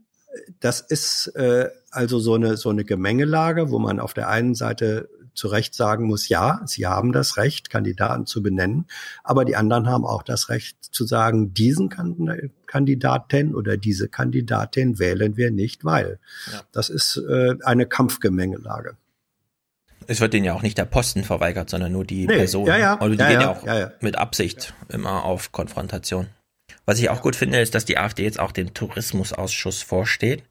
das 0.61 0.81
ist 0.81 1.29
äh, 1.37 1.69
also 1.91 2.19
so 2.19 2.35
eine, 2.35 2.57
so 2.57 2.71
eine 2.71 2.85
Gemengelage, 2.85 3.71
wo 3.71 3.79
man 3.79 4.01
auf 4.01 4.15
der 4.15 4.29
einen 4.29 4.55
Seite 4.55 5.09
zu 5.35 5.49
Recht 5.49 5.75
sagen 5.75 6.07
muss, 6.07 6.29
ja, 6.29 6.61
sie 6.67 6.87
haben 6.87 7.13
das 7.13 7.37
Recht, 7.37 7.71
Kandidaten 7.71 8.27
zu 8.27 8.43
benennen, 8.43 8.87
aber 9.25 9.45
die 9.45 9.57
anderen 9.57 9.89
haben 9.89 10.05
auch 10.05 10.23
das 10.23 10.49
Recht 10.49 10.77
zu 10.83 11.07
sagen, 11.07 11.55
diesen 11.55 11.89
Kandidaten 12.67 13.55
oder 13.55 13.77
diese 13.77 14.09
Kandidatin 14.09 14.99
wählen 14.99 15.37
wir 15.37 15.51
nicht, 15.51 15.85
weil. 15.85 16.19
Ja. 16.53 16.61
Das 16.73 16.91
ist 16.91 17.17
äh, 17.17 17.55
eine 17.65 17.87
Kampfgemengelage. 17.87 18.97
Es 20.07 20.21
wird 20.21 20.33
denen 20.33 20.45
ja 20.45 20.55
auch 20.55 20.63
nicht 20.63 20.77
der 20.79 20.85
Posten 20.85 21.25
verweigert, 21.25 21.71
sondern 21.71 21.93
nur 21.93 22.05
die 22.05 22.27
nee, 22.27 22.37
Person. 22.37 22.67
Ja, 22.67 22.77
ja. 22.77 23.01
Also 23.01 23.15
die 23.15 23.21
ja, 23.21 23.29
gehen 23.29 23.41
ja, 23.41 23.77
ja 23.77 23.87
auch 23.87 24.03
mit 24.03 24.17
Absicht 24.19 24.75
immer 24.89 25.25
auf 25.25 25.53
Konfrontation. 25.53 26.27
Was 26.85 26.99
ich 26.99 27.11
auch 27.11 27.23
gut 27.23 27.37
finde, 27.37 27.61
ist, 27.61 27.75
dass 27.75 27.85
die 27.85 27.99
AfD 27.99 28.25
jetzt 28.25 28.41
auch 28.41 28.53
dem 28.53 28.75
Tourismusausschuss 28.75 29.83
vorsteht. 29.83 30.43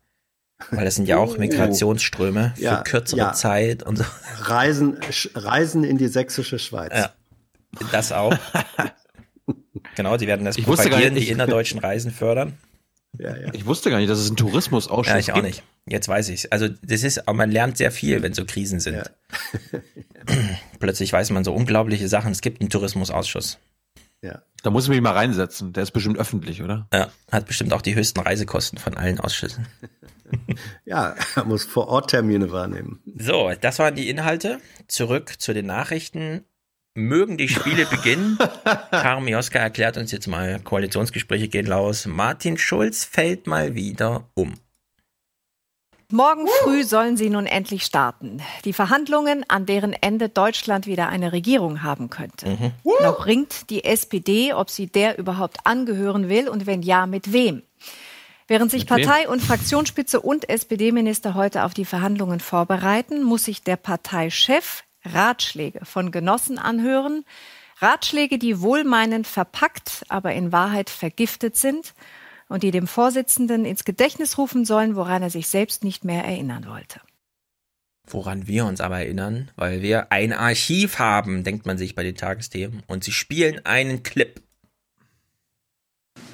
Weil 0.69 0.85
das 0.85 0.95
sind 0.95 1.08
ja 1.08 1.18
auch 1.18 1.35
oh. 1.35 1.40
Migrationsströme 1.40 2.53
für 2.56 2.61
ja, 2.61 2.82
kürzere 2.84 3.19
ja. 3.19 3.34
Zeit 3.34 3.84
und 3.84 3.98
so. 3.98 4.06
Reisen, 4.42 5.00
Reisen 5.34 5.84
in 5.84 5.98
die 5.98 6.08
sächsische 6.08 6.60
Schweiz. 6.60 6.93
Ja, 6.93 7.11
das 7.92 8.11
auch. 8.11 8.38
genau, 9.95 10.18
die 10.18 10.27
werden 10.27 10.45
das 10.45 10.58
ich 10.58 10.66
propagieren, 10.66 11.16
nicht, 11.16 11.27
die 11.27 11.32
innerdeutschen 11.32 11.80
Reisen 11.80 12.11
fördern. 12.11 12.58
Ja, 13.18 13.35
ja. 13.35 13.53
Ich 13.53 13.66
wusste 13.66 13.90
gar 13.90 13.98
nicht, 13.98 14.10
dass 14.10 14.19
es 14.19 14.27
einen 14.27 14.38
Tourismusausschuss 14.38 15.14
gibt. 15.14 15.27
Ja, 15.27 15.34
ich 15.34 15.38
auch 15.38 15.43
nicht. 15.43 15.64
Jetzt 15.85 16.08
weiß 16.08 16.30
ich 16.30 16.53
Also 16.53 16.68
das 16.68 17.03
ist, 17.03 17.27
aber 17.27 17.34
man 17.34 17.51
lernt 17.51 17.77
sehr 17.77 17.92
viel, 17.92 18.22
wenn 18.22 18.34
so 18.34 18.45
Krisen 18.45 18.80
sind. 18.80 18.95
Ja. 18.95 19.03
Plötzlich 20.80 21.11
weiß 21.11 21.32
man 21.32 21.43
so 21.43 21.53
unglaubliche 21.53 22.08
Sachen. 22.08 22.32
Es 22.32 22.42
gibt 22.42 22.61
einen 22.61 22.69
Tourismusausschuss. 22.69 23.58
Ja. 24.22 24.41
Da 24.64 24.69
muss 24.69 24.83
ich 24.83 24.90
mich 24.90 25.01
mal 25.01 25.14
reinsetzen. 25.14 25.74
Der 25.74 25.83
ist 25.83 25.91
bestimmt 25.91 26.17
öffentlich, 26.17 26.61
oder? 26.61 26.88
Ja, 26.93 27.09
hat 27.32 27.48
bestimmt 27.48 27.74
auch 27.74 27.82
die 27.82 27.95
höchsten 27.95 28.19
Reisekosten 28.19 28.77
von 28.77 28.95
allen 28.95 29.19
Ausschüssen. 29.19 29.67
ja, 30.85 31.16
er 31.35 31.45
muss 31.45 31.66
vor 31.66 31.88
Ort 31.88 32.11
Termine 32.11 32.51
wahrnehmen. 32.51 33.01
So, 33.17 33.51
das 33.59 33.80
waren 33.80 33.95
die 33.95 34.09
Inhalte. 34.09 34.59
Zurück 34.88 35.35
zu 35.40 35.53
den 35.53 35.66
Nachrichten. 35.66 36.45
Mögen 36.93 37.38
die 37.38 37.48
Spiele 37.48 37.85
beginnen? 37.90 38.38
Karim 38.91 39.27
Joska 39.27 39.59
erklärt 39.59 39.98
uns 39.98 40.11
jetzt 40.11 40.27
mal, 40.27 40.59
Koalitionsgespräche 40.59 41.48
gehen 41.48 41.66
los. 41.66 42.06
Martin 42.06 42.58
Schulz 42.58 43.03
fällt 43.03 43.48
mal 43.48 43.75
wieder 43.75 44.30
um. 44.35 44.53
Morgen 46.11 46.45
früh 46.64 46.83
sollen 46.83 47.15
sie 47.15 47.30
nun 47.30 47.45
endlich 47.45 47.83
starten. 47.83 48.41
Die 48.65 48.73
Verhandlungen, 48.73 49.45
an 49.48 49.65
deren 49.65 49.93
Ende 49.93 50.27
Deutschland 50.27 50.85
wieder 50.85 51.07
eine 51.07 51.31
Regierung 51.31 51.83
haben 51.83 52.09
könnte. 52.09 52.49
Mhm. 52.49 52.73
Noch 53.01 53.25
ringt 53.25 53.69
die 53.69 53.85
SPD, 53.85 54.53
ob 54.53 54.69
sie 54.69 54.88
der 54.88 55.17
überhaupt 55.17 55.65
angehören 55.65 56.27
will 56.27 56.49
und 56.49 56.65
wenn 56.65 56.81
ja, 56.81 57.06
mit 57.06 57.31
wem. 57.31 57.64
Während 58.48 58.72
sich 58.72 58.85
Partei- 58.85 59.30
und 59.30 59.41
Fraktionsspitze 59.41 60.19
und 60.19 60.49
SPD-Minister 60.49 61.35
heute 61.35 61.64
auf 61.64 61.73
die 61.73 61.85
Verhandlungen 61.85 62.41
vorbereiten, 62.41 63.23
muss 63.23 63.45
sich 63.45 63.64
der 63.64 63.77
Parteichef 63.77 64.83
Ratschläge 65.06 65.85
von 65.85 66.11
Genossen 66.11 66.59
anhören. 66.59 67.23
Ratschläge, 67.80 68.38
die 68.38 68.61
wohlmeinend 68.61 69.25
verpackt, 69.27 70.03
aber 70.09 70.33
in 70.33 70.51
Wahrheit 70.51 70.90
vergiftet 70.90 71.56
sind 71.56 71.93
und 72.51 72.63
die 72.63 72.71
dem 72.71 72.85
Vorsitzenden 72.85 73.63
ins 73.63 73.85
Gedächtnis 73.85 74.38
rufen 74.38 74.65
sollen, 74.65 74.95
woran 74.95 75.23
er 75.23 75.30
sich 75.30 75.47
selbst 75.47 75.85
nicht 75.85 76.03
mehr 76.03 76.25
erinnern 76.25 76.65
wollte. 76.67 76.99
Woran 78.07 78.45
wir 78.45 78.65
uns 78.65 78.81
aber 78.81 78.99
erinnern, 78.99 79.49
weil 79.55 79.81
wir 79.81 80.11
ein 80.11 80.33
Archiv 80.33 80.99
haben, 80.99 81.45
denkt 81.45 81.65
man 81.65 81.77
sich 81.77 81.95
bei 81.95 82.03
den 82.03 82.15
Tagesthemen, 82.15 82.83
und 82.88 83.05
sie 83.05 83.13
spielen 83.13 83.65
einen 83.65 84.03
Clip. 84.03 84.41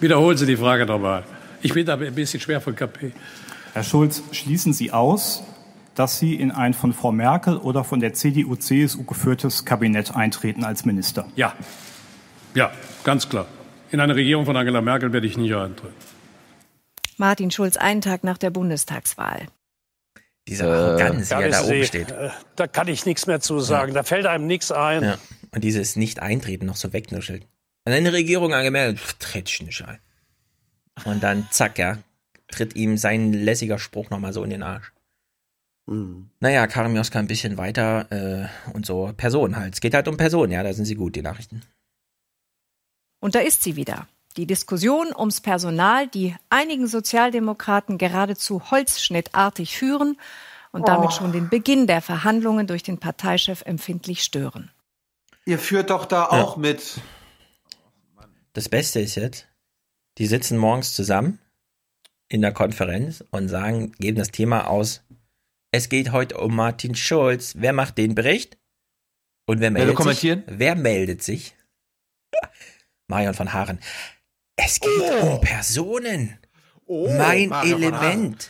Wiederholen 0.02 0.38
Sie 0.38 0.48
die 0.48 0.58
Frage 0.58 0.88
nochmal. 0.88 1.24
Ich 1.62 1.74
bin 1.74 1.86
da 1.86 1.96
ein 1.96 2.16
bisschen 2.16 2.40
schwer 2.40 2.62
von 2.62 2.76
KP. 2.76 3.12
Herr 3.74 3.84
Schulz, 3.84 4.24
schließen 4.32 4.74
Sie 4.74 4.92
aus, 4.92 5.44
dass 5.94 6.18
Sie 6.18 6.34
in 6.34 6.50
ein 6.52 6.74
von 6.74 6.94
Frau 6.94 7.12
Merkel 7.12 7.58
oder 7.58 7.84
von 7.84 8.00
der 8.00 8.14
CDU-CSU 8.14 9.04
geführtes 9.04 9.66
Kabinett 9.66 10.16
eintreten 10.16 10.64
als 10.64 10.84
Minister? 10.86 11.28
Ja. 11.36 11.54
Ja, 12.56 12.72
ganz 13.04 13.30
klar. 13.30 13.46
In 13.92 14.00
eine 14.00 14.16
Regierung 14.16 14.46
von 14.46 14.58
Angela 14.58 14.82
Merkel 14.82 15.14
werde 15.14 15.28
ich 15.28 15.38
nicht 15.38 15.54
eintreten. 15.54 16.07
Martin 17.18 17.52
Schulz 17.52 17.78
einen 17.78 18.02
Tag 18.02 18.24
nach 18.24 18.38
der 18.38 18.50
Bundestagswahl. 18.50 19.48
Diese 20.48 20.66
Arroganz, 20.66 21.30
äh, 21.32 21.36
er 21.36 21.50
da 21.50 21.64
oben 21.64 21.84
steht. 21.84 22.12
Äh, 22.12 22.30
da 22.56 22.68
kann 22.68 22.88
ich 22.88 23.06
nichts 23.06 23.28
mehr 23.28 23.42
zu 23.42 23.60
sagen. 23.60 23.92
Ja. 23.92 23.96
Da 23.96 24.04
fällt 24.04 24.26
einem 24.26 24.48
nichts 24.48 24.72
ein. 24.72 25.04
Ja. 25.04 25.18
Und 25.52 25.64
dieses 25.64 25.96
Nicht-Eintreten 25.96 26.66
noch 26.66 26.78
so 26.78 26.94
wegnuschelt. 26.94 27.46
An 27.84 27.94
eine 27.94 28.14
Regierung 28.14 28.54
angemeldet, 28.54 29.00
tritt 29.20 29.50
ich 29.50 29.62
nicht 29.62 29.84
ein. 29.84 30.00
Und 31.06 31.22
dann 31.22 31.48
zack, 31.52 31.78
ja, 31.78 31.98
tritt 32.48 32.76
ihm 32.76 32.98
sein 32.98 33.34
lässiger 33.34 33.80
Spruch 33.80 34.10
nochmal 34.10 34.34
so 34.34 34.44
in 34.44 34.50
den 34.50 34.64
Arsch. 34.64 34.94
Mhm. 35.86 36.30
Naja, 36.40 36.68
Karim 36.68 36.96
Joska 36.96 37.20
ein 37.20 37.28
bisschen 37.28 37.58
weiter 37.58 38.12
äh, 38.12 38.72
und 38.74 38.86
so. 38.86 39.14
Personen 39.16 39.56
halt. 39.56 39.74
Es 39.74 39.82
geht 39.82 39.94
halt 39.94 40.08
um 40.08 40.18
Personen, 40.18 40.52
ja, 40.52 40.64
da 40.64 40.74
sind 40.74 40.86
sie 40.86 40.96
gut, 40.96 41.16
die 41.16 41.22
Nachrichten. 41.22 41.62
Und 43.20 43.36
da 43.36 43.40
ist 43.40 43.64
sie 43.64 43.76
wieder. 43.76 44.08
Die 44.38 44.46
Diskussion 44.46 45.08
ums 45.16 45.42
Personal, 45.42 46.08
die 46.08 46.36
einigen 46.50 46.88
Sozialdemokraten 46.88 47.98
geradezu 47.98 48.70
holzschnittartig 48.70 49.76
führen 49.76 50.20
und 50.72 50.88
damit 50.88 51.10
oh. 51.10 51.12
schon 51.12 51.32
den 51.32 51.50
Beginn 51.50 51.88
der 51.88 52.02
Verhandlungen 52.02 52.68
durch 52.68 52.84
den 52.84 53.00
Parteichef 53.00 53.64
empfindlich 53.64 54.24
stören. 54.24 54.72
Ihr 55.46 55.58
führt 55.58 55.90
doch 55.90 56.06
da 56.06 56.26
auch 56.26 56.56
ja. 56.56 56.62
mit. 56.62 57.02
Das 58.54 58.70
Beste 58.70 59.00
ist 59.00 59.16
jetzt, 59.16 59.48
die 60.20 60.28
sitzen 60.28 60.60
morgens 60.60 60.94
zusammen 60.94 61.40
in 62.30 62.42
der 62.42 62.52
Konferenz 62.52 63.24
und 63.32 63.48
sagen, 63.48 63.94
geben 63.94 64.18
das 64.18 64.30
Thema 64.30 64.68
aus. 64.68 65.02
Es 65.72 65.90
geht 65.90 66.12
heute 66.12 66.38
um 66.38 66.56
Martin 66.56 66.94
Schulz. 66.94 67.56
Wer 67.58 67.74
macht 67.74 67.98
den 67.98 68.14
Bericht? 68.14 68.58
Und 69.48 69.62
wer 69.62 69.72
meldet 69.72 69.96
kommentieren? 69.96 70.44
sich? 70.46 70.60
Wer 70.60 70.76
meldet 70.76 71.24
sich? 71.24 71.56
Marion 73.08 73.34
von 73.34 73.54
Haaren. 73.54 73.80
Es 74.58 74.80
geht 74.80 74.92
oh. 75.00 75.34
um 75.34 75.42
Personen. 75.42 76.38
Oh, 76.86 77.08
mein 77.10 77.50
Marion 77.50 77.84
Element. 77.84 78.50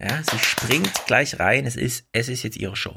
Ja, 0.00 0.22
sie 0.22 0.38
springt 0.38 1.06
gleich 1.06 1.38
rein. 1.38 1.66
Es 1.66 1.76
ist, 1.76 2.06
es 2.12 2.28
ist 2.28 2.44
jetzt 2.44 2.56
ihre 2.56 2.76
Show. 2.76 2.94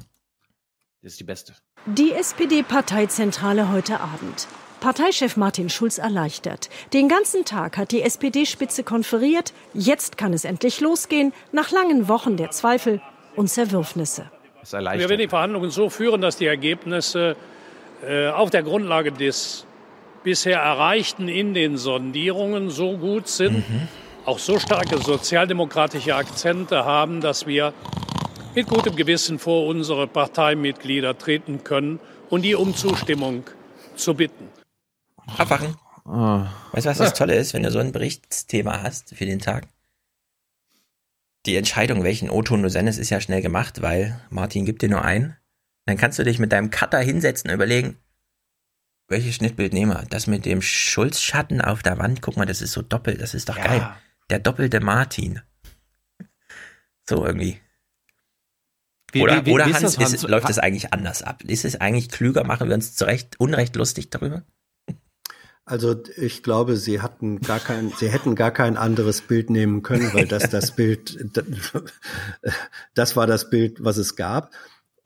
Das 1.02 1.14
ist 1.14 1.20
die 1.20 1.24
beste. 1.24 1.54
Die 1.88 2.12
SPD-Parteizentrale 2.14 3.72
heute 3.72 4.00
Abend. 4.00 4.48
Parteichef 4.82 5.36
Martin 5.36 5.70
Schulz 5.70 5.98
erleichtert. 5.98 6.70
Den 6.94 7.10
ganzen 7.10 7.44
Tag 7.44 7.78
hat 7.78 7.92
die 7.92 8.04
SPD-Spitze 8.04 8.84
konferiert. 8.84 9.54
Jetzt 9.74 10.18
kann 10.18 10.34
es 10.34 10.46
endlich 10.46 10.80
losgehen, 10.80 11.34
nach 11.52 11.72
langen 11.72 12.08
Wochen 12.08 12.38
der 12.38 12.52
Zweifel 12.52 13.02
und 13.36 13.48
Zerwürfnisse. 13.48 14.30
Wir 14.70 15.10
werden 15.10 15.18
die 15.18 15.28
Verhandlungen 15.28 15.72
so 15.72 15.90
führen, 15.90 16.22
dass 16.22 16.38
die 16.38 16.46
Ergebnisse 16.46 17.36
äh, 18.08 18.28
auf 18.28 18.52
der 18.52 18.62
Grundlage 18.62 19.12
des 19.12 19.66
bisher 20.24 20.60
Erreichten 20.60 21.28
in 21.28 21.54
den 21.54 21.78
Sondierungen 21.78 22.70
so 22.70 22.98
gut 22.98 23.28
sind, 23.28 23.70
mhm. 23.70 23.88
auch 24.26 24.40
so 24.40 24.60
starke 24.60 24.98
sozialdemokratische 24.98 26.16
Akzente 26.16 26.86
haben, 26.86 27.22
dass 27.22 27.48
wir 27.48 27.74
mit 28.56 28.68
gutem 28.68 28.96
Gewissen 28.96 29.40
vor 29.40 29.68
unsere 29.68 30.08
Parteimitglieder 30.08 31.18
treten 31.18 31.64
können 31.64 32.00
und 32.30 32.44
die 32.44 32.56
um 32.56 32.76
Zustimmung 32.76 33.44
zu 33.96 34.14
bitten. 34.14 34.48
Abwachen. 35.38 35.76
Oh. 36.06 36.44
Weißt 36.72 36.86
du, 36.86 36.90
was 36.90 36.98
das 36.98 37.14
Tolle 37.14 37.36
ist, 37.36 37.54
wenn 37.54 37.64
du 37.64 37.72
so 37.72 37.80
ein 37.80 37.92
Berichtsthema 37.92 38.82
hast 38.82 39.16
für 39.16 39.26
den 39.26 39.40
Tag? 39.40 39.68
Die 41.46 41.56
Entscheidung, 41.56 42.04
welchen 42.04 42.30
O-Ton 42.30 42.62
du 42.62 42.70
sendest, 42.70 43.00
ist 43.00 43.10
ja 43.10 43.22
schnell 43.22 43.42
gemacht, 43.42 43.82
weil 43.82 44.20
Martin 44.30 44.66
gibt 44.66 44.82
dir 44.82 44.90
nur 44.90 45.04
einen. 45.04 45.38
Dann 45.86 45.98
kannst 45.98 46.20
du 46.20 46.24
dich 46.24 46.38
mit 46.38 46.52
deinem 46.52 46.70
Cutter 46.70 47.00
hinsetzen 47.00 47.50
und 47.50 47.56
überlegen, 47.56 47.98
welches 49.12 49.36
Schnittbild 49.36 49.74
nehmen 49.74 49.92
wir? 49.92 50.06
Das 50.10 50.26
mit 50.26 50.46
dem 50.46 50.62
Schulzschatten 50.62 51.62
auf 51.62 51.84
der 51.84 52.00
Wand, 52.00 52.22
guck 52.22 52.38
mal, 52.38 52.46
das 52.46 52.62
ist 52.62 52.72
so 52.72 52.82
doppelt, 52.82 53.22
das 53.22 53.34
ist 53.34 53.50
doch 53.50 53.58
ja. 53.58 53.64
geil. 53.64 53.90
Der 54.30 54.40
doppelte 54.40 54.80
Martin. 54.80 55.42
So 57.08 57.26
irgendwie. 57.26 57.60
Wie, 59.12 59.22
oder, 59.22 59.42
wie, 59.42 59.48
wie, 59.48 59.52
oder 59.54 59.66
Hans, 59.66 59.82
das, 59.82 59.98
Hans? 59.98 60.14
Ist, 60.14 60.28
läuft 60.28 60.50
es 60.50 60.58
eigentlich 60.58 60.94
anders 60.94 61.22
ab? 61.22 61.44
Ist 61.44 61.66
es 61.66 61.80
eigentlich 61.80 62.10
klüger? 62.10 62.44
Machen 62.46 62.70
wir 62.70 62.76
uns 62.76 62.96
zu 62.96 63.06
Recht 63.06 63.40
unrecht 63.40 63.76
lustig 63.76 64.10
darüber? 64.10 64.44
Also 65.66 66.02
ich 66.18 66.44
glaube, 66.44 66.76
sie 66.78 67.02
hatten 67.02 67.40
gar 67.40 67.60
kein, 67.60 67.92
sie 67.92 68.10
hätten 68.10 68.36
gar 68.36 68.52
kein 68.52 68.78
anderes 68.78 69.22
Bild 69.22 69.50
nehmen 69.50 69.84
können, 69.84 70.14
weil 70.14 70.26
das 70.28 70.50
das 70.50 70.76
Bild, 70.76 71.18
das 72.94 73.16
war 73.16 73.28
das 73.28 73.50
Bild, 73.50 73.84
was 73.84 73.98
es 73.98 74.16
gab. 74.16 74.52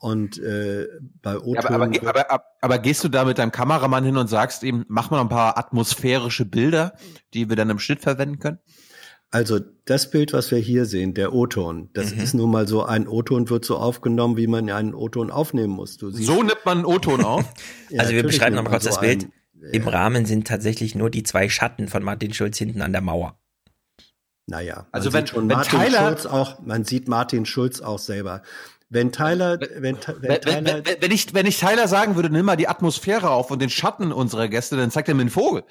Und 0.06 0.38
äh, 0.38 0.88
bei 1.24 1.40
o 1.40 1.56
ja, 1.56 1.66
aber, 1.66 1.86
aber, 1.86 2.30
aber, 2.30 2.44
aber, 2.62 2.78
gehst 2.78 3.04
du 3.04 3.10
da 3.10 3.26
mit 3.26 3.40
deinem 3.40 3.52
Kameramann 3.52 4.04
hin 4.04 4.18
und 4.18 4.28
sagst 4.28 4.62
ihm, 4.62 4.86
mach 4.88 5.10
mal 5.10 5.20
ein 5.20 5.30
paar 5.30 5.58
atmosphärische 5.58 6.46
Bilder, 6.46 6.94
die 7.34 7.50
wir 7.50 7.56
dann 7.56 7.72
im 7.72 7.80
Schnitt 7.80 8.02
verwenden 8.02 8.38
können? 8.38 8.60
Also 9.32 9.60
das 9.86 10.12
Bild, 10.12 10.32
was 10.32 10.52
wir 10.52 10.60
hier 10.60 10.86
sehen, 10.86 11.16
der 11.16 11.34
O-Ton, 11.34 11.90
das 11.94 12.14
mhm. 12.14 12.22
ist 12.22 12.36
nun 12.36 12.52
mal 12.52 12.68
so, 12.68 12.84
ein 12.84 13.08
O-Ton 13.08 13.50
wird 13.50 13.66
so 13.66 13.78
aufgenommen, 13.78 14.38
wie 14.38 14.46
man 14.46 14.70
einen 14.70 14.94
O-Ton 14.94 15.32
aufnehmen 15.32 15.74
muss. 15.74 15.96
so 15.96 16.44
nimmt 16.44 16.64
man 16.66 16.78
einen 16.78 16.86
O-Ton 16.86 17.24
auf? 17.26 17.44
ja, 17.90 18.02
also 18.02 18.14
wir 18.14 18.22
beschreiben 18.22 18.56
nochmal 18.56 18.74
kurz 18.74 18.84
so 18.84 18.92
das 18.92 19.00
Bild. 19.00 19.24
Ein, 19.24 19.34
ja. 19.60 19.70
Im 19.72 19.88
Rahmen 19.88 20.28
sind 20.28 20.46
tatsächlich 20.46 20.94
nur 20.94 21.10
die 21.10 21.24
zwei 21.24 21.50
Schatten 21.50 21.88
von 21.88 22.04
Martin 22.04 22.32
Schulz 22.32 22.60
hinten 22.60 22.84
an 22.84 22.92
der 22.92 23.02
Mauer. 23.02 23.40
Naja, 24.48 24.86
also 24.92 25.12
wenn 25.12 25.26
schon 25.26 25.50
wenn 25.50 25.58
Martin 25.58 25.80
Tyler, 25.80 26.10
Schulz 26.10 26.26
auch, 26.28 26.60
man 26.60 26.84
sieht 26.84 27.08
Martin 27.08 27.48
Schulz 27.48 27.82
auch 27.82 27.98
selber. 27.98 28.44
Wenn 28.96 29.12
Tyler, 29.12 29.60
wenn, 29.60 29.84
wenn, 29.84 30.00
Tyler, 30.00 30.82
wenn, 30.86 31.02
wenn, 31.02 31.12
ich, 31.12 31.34
wenn 31.34 31.46
ich 31.46 31.60
Tyler 31.60 31.90
sagen 31.90 32.16
würde, 32.16 32.30
nimm 32.30 32.46
mal 32.46 32.56
die 32.56 32.70
Atmosphäre 32.70 33.30
auf 33.30 33.52
und 33.52 33.62
den 33.62 33.70
Schatten 33.70 34.14
unserer 34.14 34.48
Gäste, 34.48 34.78
dann 34.78 34.90
zeigt 34.90 35.10
er 35.10 35.16
mir 35.16 35.22
einen 35.22 35.30
Vogel. 35.30 35.64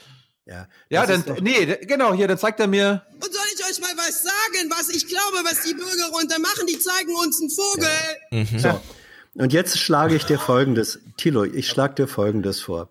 Ja, 0.45 0.69
ja 0.91 1.07
dann, 1.07 1.25
nee, 1.41 1.65
genau, 1.87 2.13
hier, 2.13 2.29
dann 2.29 2.37
zeigt 2.37 2.61
er 2.61 2.67
mir. 2.67 3.03
Und 3.15 3.25
soll 3.33 3.47
ich 3.55 3.65
euch 3.65 3.81
mal 3.81 3.97
was 3.97 4.23
sagen, 4.23 4.71
was 4.71 4.91
ich 4.91 5.07
glaube, 5.09 5.39
was 5.43 5.63
die 5.63 5.73
Bürger 5.73 6.11
runter 6.13 6.39
machen? 6.39 6.67
Die 6.69 6.79
zeigen 6.79 7.15
uns 7.15 7.41
einen 7.41 7.49
Vogel. 7.49 7.89
Ja. 8.31 8.39
Mhm. 8.39 8.59
So. 8.59 8.81
Und 9.43 9.53
jetzt 9.55 9.79
schlage 9.79 10.15
ich 10.15 10.25
dir 10.25 10.39
Folgendes, 10.39 11.01
Tilo, 11.17 11.45
ich 11.45 11.67
schlage 11.67 11.95
dir 11.95 12.07
Folgendes 12.07 12.61
vor. 12.61 12.91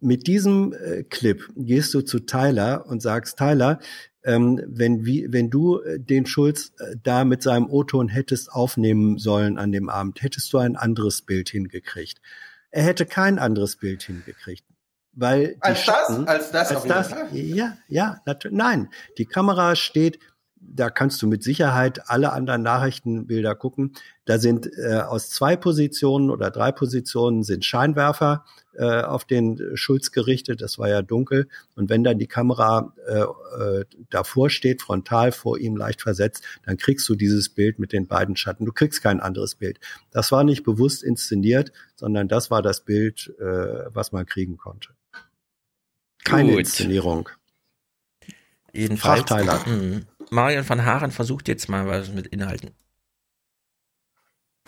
Mit 0.00 0.26
diesem 0.26 0.72
äh, 0.72 1.04
Clip 1.04 1.48
gehst 1.54 1.94
du 1.94 2.00
zu 2.00 2.18
Tyler 2.18 2.84
und 2.88 3.00
sagst, 3.00 3.38
Tyler, 3.38 3.78
ähm, 4.24 4.60
wenn, 4.66 5.04
wie, 5.04 5.26
wenn 5.30 5.50
du 5.50 5.80
äh, 5.80 5.98
den 5.98 6.26
Schulz 6.26 6.72
äh, 6.78 6.96
da 7.02 7.24
mit 7.24 7.42
seinem 7.42 7.68
O-Ton 7.70 8.08
hättest 8.08 8.52
aufnehmen 8.52 9.18
sollen 9.18 9.58
an 9.58 9.72
dem 9.72 9.88
Abend, 9.88 10.22
hättest 10.22 10.52
du 10.52 10.58
ein 10.58 10.76
anderes 10.76 11.22
Bild 11.22 11.48
hingekriegt. 11.48 12.20
Er 12.70 12.82
hätte 12.82 13.06
kein 13.06 13.38
anderes 13.38 13.76
Bild 13.76 14.02
hingekriegt. 14.02 14.64
Weil 15.12 15.56
als 15.60 15.82
Schatten, 15.82 16.26
das, 16.26 16.52
als 16.52 16.52
das, 16.52 16.72
als 16.72 17.10
das 17.10 17.14
ja, 17.32 17.76
ja, 17.88 18.20
natürlich, 18.24 18.56
nein. 18.56 18.88
Die 19.16 19.24
Kamera 19.24 19.74
steht, 19.74 20.20
da 20.74 20.90
kannst 20.90 21.20
du 21.22 21.26
mit 21.26 21.42
Sicherheit 21.42 22.08
alle 22.10 22.32
anderen 22.32 22.62
Nachrichtenbilder 22.62 23.54
gucken. 23.54 23.92
Da 24.24 24.38
sind 24.38 24.70
äh, 24.76 25.00
aus 25.00 25.30
zwei 25.30 25.56
Positionen 25.56 26.30
oder 26.30 26.50
drei 26.50 26.72
Positionen 26.72 27.42
sind 27.42 27.64
Scheinwerfer 27.64 28.44
äh, 28.74 29.02
auf 29.02 29.24
den 29.24 29.60
Schulz 29.74 30.12
gerichtet. 30.12 30.60
Das 30.60 30.78
war 30.78 30.88
ja 30.88 31.02
dunkel. 31.02 31.48
Und 31.74 31.88
wenn 31.90 32.04
dann 32.04 32.18
die 32.18 32.26
Kamera 32.26 32.92
äh, 33.06 33.20
äh, 33.20 33.84
davor 34.10 34.50
steht, 34.50 34.82
frontal 34.82 35.32
vor 35.32 35.58
ihm 35.58 35.76
leicht 35.76 36.02
versetzt, 36.02 36.44
dann 36.64 36.76
kriegst 36.76 37.08
du 37.08 37.14
dieses 37.14 37.48
Bild 37.48 37.78
mit 37.78 37.92
den 37.92 38.06
beiden 38.06 38.36
Schatten. 38.36 38.64
Du 38.66 38.72
kriegst 38.72 39.02
kein 39.02 39.20
anderes 39.20 39.54
Bild. 39.54 39.80
Das 40.10 40.30
war 40.32 40.44
nicht 40.44 40.62
bewusst 40.62 41.02
inszeniert, 41.02 41.72
sondern 41.96 42.28
das 42.28 42.50
war 42.50 42.62
das 42.62 42.84
Bild, 42.84 43.34
äh, 43.40 43.86
was 43.94 44.12
man 44.12 44.26
kriegen 44.26 44.58
konnte. 44.58 44.90
Keine 46.24 46.50
Gut. 46.50 46.60
Inszenierung. 46.60 47.28
Jedenfalls. 48.72 49.24
Hm. 50.30 50.34
Marion 50.36 50.68
van 50.68 50.84
Haaren 50.84 51.10
versucht 51.10 51.48
jetzt 51.48 51.68
mal 51.68 51.86
was 51.86 52.10
mit 52.10 52.26
Inhalten. 52.26 52.70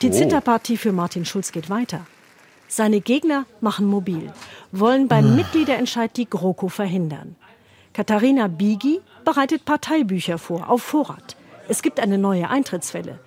Die 0.03 0.09
oh. 0.09 0.13
Zitterpartie 0.13 0.77
für 0.77 0.93
Martin 0.93 1.25
Schulz 1.25 1.53
geht 1.53 1.69
weiter. 1.69 2.07
Seine 2.69 3.01
Gegner 3.01 3.47
machen 3.61 3.87
mobil, 3.87 4.33
wollen 4.71 5.09
beim 5.09 5.25
hm. 5.25 5.37
Mitgliederentscheid 5.37 6.17
die 6.17 6.29
GroKo 6.29 6.69
verhindern. 6.69 7.37
Katharina 7.93 8.47
Bigi 8.47 9.01
bereitet 9.25 9.65
Parteibücher 9.65 10.39
vor, 10.39 10.71
auf 10.71 10.83
Vorrat. 10.83 11.37
Es 11.69 11.83
gibt 11.83 12.01
eine 12.01 12.19
neue 12.19 12.49
Eintrittswelle. 12.49 13.19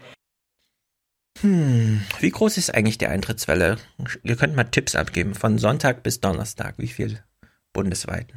Hm, 1.41 2.01
wie 2.19 2.29
groß 2.29 2.57
ist 2.57 2.73
eigentlich 2.73 2.97
die 2.97 3.07
Eintrittswelle? 3.07 3.77
Ihr 4.23 4.35
könnt 4.37 4.55
mal 4.55 4.63
Tipps 4.63 4.95
abgeben, 4.95 5.35
von 5.35 5.57
Sonntag 5.57 6.01
bis 6.01 6.21
Donnerstag. 6.21 6.75
Wie 6.77 6.87
viel 6.87 7.21
bundesweit? 7.73 8.27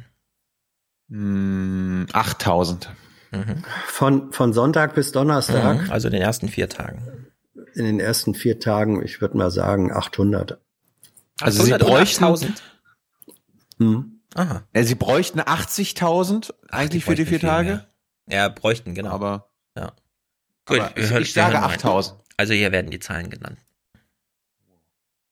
Hm, 1.09 2.07
8000. 2.11 2.89
Mhm. 3.31 3.63
Von, 3.87 4.31
von 4.31 4.53
Sonntag 4.53 4.95
bis 4.95 5.11
Donnerstag. 5.11 5.83
Mhm, 5.83 5.91
also 5.91 6.07
in 6.07 6.13
den 6.13 6.21
ersten 6.21 6.49
vier 6.49 6.69
Tagen. 6.69 7.27
In 7.73 7.85
den 7.85 7.99
ersten 7.99 8.33
vier 8.33 8.59
Tagen, 8.59 9.03
ich 9.03 9.21
würde 9.21 9.37
mal 9.37 9.51
sagen 9.51 9.91
800. 9.91 10.59
Also 11.41 11.63
800 11.63 11.81
Sie 11.81 11.85
bräuchten 11.85 12.23
1000? 12.23 12.63
Hm. 13.79 14.21
Aha. 14.35 14.63
Ja, 14.75 14.83
Sie 14.83 14.95
bräuchten 14.95 15.39
80.000 15.41 16.53
eigentlich 16.69 17.05
für 17.05 17.15
die 17.15 17.25
vier 17.25 17.39
Tage? 17.39 17.69
Mehr. 18.25 18.37
Ja, 18.37 18.49
bräuchten, 18.49 18.93
genau. 18.93 19.11
Aber, 19.11 19.49
ja. 19.75 19.93
Gut, 20.65 20.79
aber 20.79 20.97
ich, 20.97 21.11
ich 21.11 21.33
sage 21.33 21.57
8.000. 21.57 22.13
Also 22.35 22.53
hier 22.53 22.71
werden 22.71 22.91
die 22.91 22.99
Zahlen 22.99 23.29
genannt. 23.29 23.57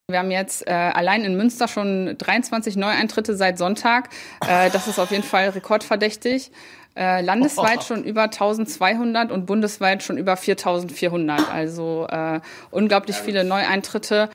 Wir 0.08 0.20
haben 0.20 0.30
jetzt 0.30 0.66
äh, 0.68 0.70
allein 0.70 1.24
in 1.24 1.36
Münster 1.36 1.66
schon 1.66 2.16
23 2.16 2.76
Neueintritte 2.76 3.36
seit 3.36 3.58
Sonntag. 3.58 4.10
Äh, 4.46 4.70
das 4.70 4.86
ist 4.86 5.00
auf 5.00 5.10
jeden 5.10 5.24
Fall 5.24 5.48
rekordverdächtig. 5.48 6.52
Äh, 6.96 7.20
landesweit 7.20 7.84
schon 7.84 8.04
über 8.04 8.24
1200 8.24 9.30
und 9.30 9.46
bundesweit 9.46 10.02
schon 10.02 10.16
über 10.16 10.36
4400. 10.36 11.50
Also 11.50 12.06
äh, 12.08 12.40
unglaublich 12.70 13.16
viele 13.16 13.44
Neueintritte. 13.44 14.30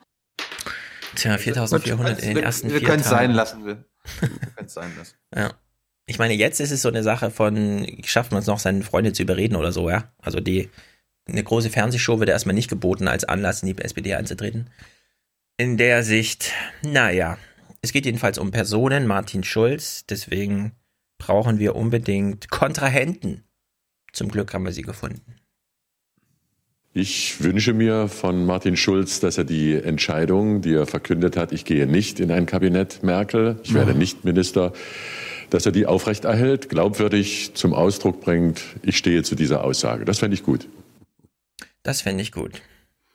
Tja, 1.15 1.37
4400 1.37 2.19
in 2.21 2.35
den 2.35 2.43
ersten 2.43 2.69
wir, 2.69 2.79
vier 2.79 2.81
Wir 2.81 2.87
können 2.87 3.01
es 3.01 3.09
sein 3.09 3.31
lassen. 3.31 3.65
Wir, 3.65 3.83
wir 4.19 4.29
können 4.55 4.67
es 4.67 4.73
sein 4.73 4.91
lassen. 4.97 5.15
ja. 5.35 5.53
Ich 6.05 6.19
meine, 6.19 6.33
jetzt 6.33 6.59
ist 6.59 6.71
es 6.71 6.81
so 6.81 6.89
eine 6.89 7.03
Sache 7.03 7.31
von, 7.31 7.87
schafft 8.03 8.31
man 8.31 8.41
es 8.41 8.47
noch, 8.47 8.59
seine 8.59 8.83
Freunde 8.83 9.13
zu 9.13 9.23
überreden 9.23 9.55
oder 9.55 9.71
so, 9.71 9.89
ja? 9.89 10.11
Also 10.21 10.39
die, 10.39 10.69
eine 11.27 11.43
große 11.43 11.69
Fernsehshow 11.69 12.19
wird 12.19 12.29
erstmal 12.29 12.55
nicht 12.55 12.69
geboten 12.69 13.07
als 13.07 13.23
Anlass, 13.23 13.63
in 13.63 13.73
die 13.73 13.81
SPD 13.81 14.15
einzutreten. 14.15 14.69
In 15.57 15.77
der 15.77 16.03
Sicht, 16.03 16.51
naja, 16.81 17.37
es 17.81 17.93
geht 17.93 18.05
jedenfalls 18.05 18.37
um 18.37 18.51
Personen, 18.51 19.07
Martin 19.07 19.43
Schulz, 19.43 20.05
deswegen 20.05 20.73
brauchen 21.21 21.59
wir 21.59 21.75
unbedingt 21.75 22.49
Kontrahenten. 22.49 23.43
Zum 24.11 24.29
Glück 24.29 24.53
haben 24.53 24.65
wir 24.65 24.71
sie 24.71 24.81
gefunden. 24.81 25.35
Ich 26.93 27.41
wünsche 27.41 27.73
mir 27.73 28.07
von 28.09 28.45
Martin 28.45 28.75
Schulz, 28.75 29.19
dass 29.21 29.37
er 29.37 29.45
die 29.45 29.75
Entscheidung, 29.75 30.61
die 30.61 30.73
er 30.73 30.85
verkündet 30.85 31.37
hat, 31.37 31.51
ich 31.51 31.63
gehe 31.63 31.87
nicht 31.87 32.19
in 32.19 32.31
ein 32.31 32.45
Kabinett 32.45 33.03
Merkel, 33.03 33.59
ich 33.63 33.73
werde 33.73 33.93
nicht 33.93 34.25
Minister 34.25 34.73
dass 35.51 35.65
er 35.65 35.71
die 35.71 35.85
aufrechterhält, 35.85 36.69
glaubwürdig 36.69 37.51
zum 37.53 37.73
Ausdruck 37.73 38.21
bringt, 38.21 38.61
ich 38.81 38.97
stehe 38.97 39.21
zu 39.21 39.35
dieser 39.35 39.63
Aussage. 39.63 40.05
Das 40.05 40.19
fände 40.19 40.33
ich 40.33 40.43
gut. 40.43 40.67
Das 41.83 42.01
fände 42.01 42.23
ich 42.23 42.31
gut. 42.31 42.61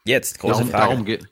Jetzt, 0.05 0.39
große 0.39 0.67
darum, 0.67 0.69
Frage. 0.69 1.19
Darum 1.19 1.27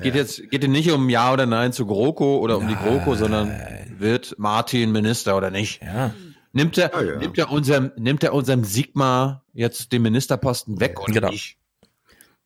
geht, 0.00 0.14
jetzt 0.14 0.50
geht 0.50 0.62
es 0.64 0.70
nicht 0.70 0.90
um 0.90 1.08
Ja 1.08 1.32
oder 1.32 1.46
Nein 1.46 1.72
zu 1.72 1.86
GroKo 1.86 2.38
oder 2.38 2.58
um 2.58 2.68
die 2.68 2.74
GroKo, 2.76 3.14
sondern 3.14 3.52
wird 3.98 4.34
Martin 4.38 4.92
Minister 4.92 5.36
oder 5.36 5.50
nicht? 5.50 5.82
Ja. 5.82 6.14
Nimmt 6.52 6.76
er, 6.78 6.92
ja, 6.92 7.02
ja. 7.02 7.16
nimmt 7.18 7.38
er 7.38 7.50
unserem, 7.50 7.92
nimmt 7.96 8.22
er 8.22 8.34
unserem 8.34 8.64
Sigma 8.64 9.42
jetzt 9.54 9.90
den 9.92 10.02
Ministerposten 10.02 10.80
weg 10.80 11.00
oder 11.00 11.12
genau. 11.12 11.30
nicht? 11.30 11.56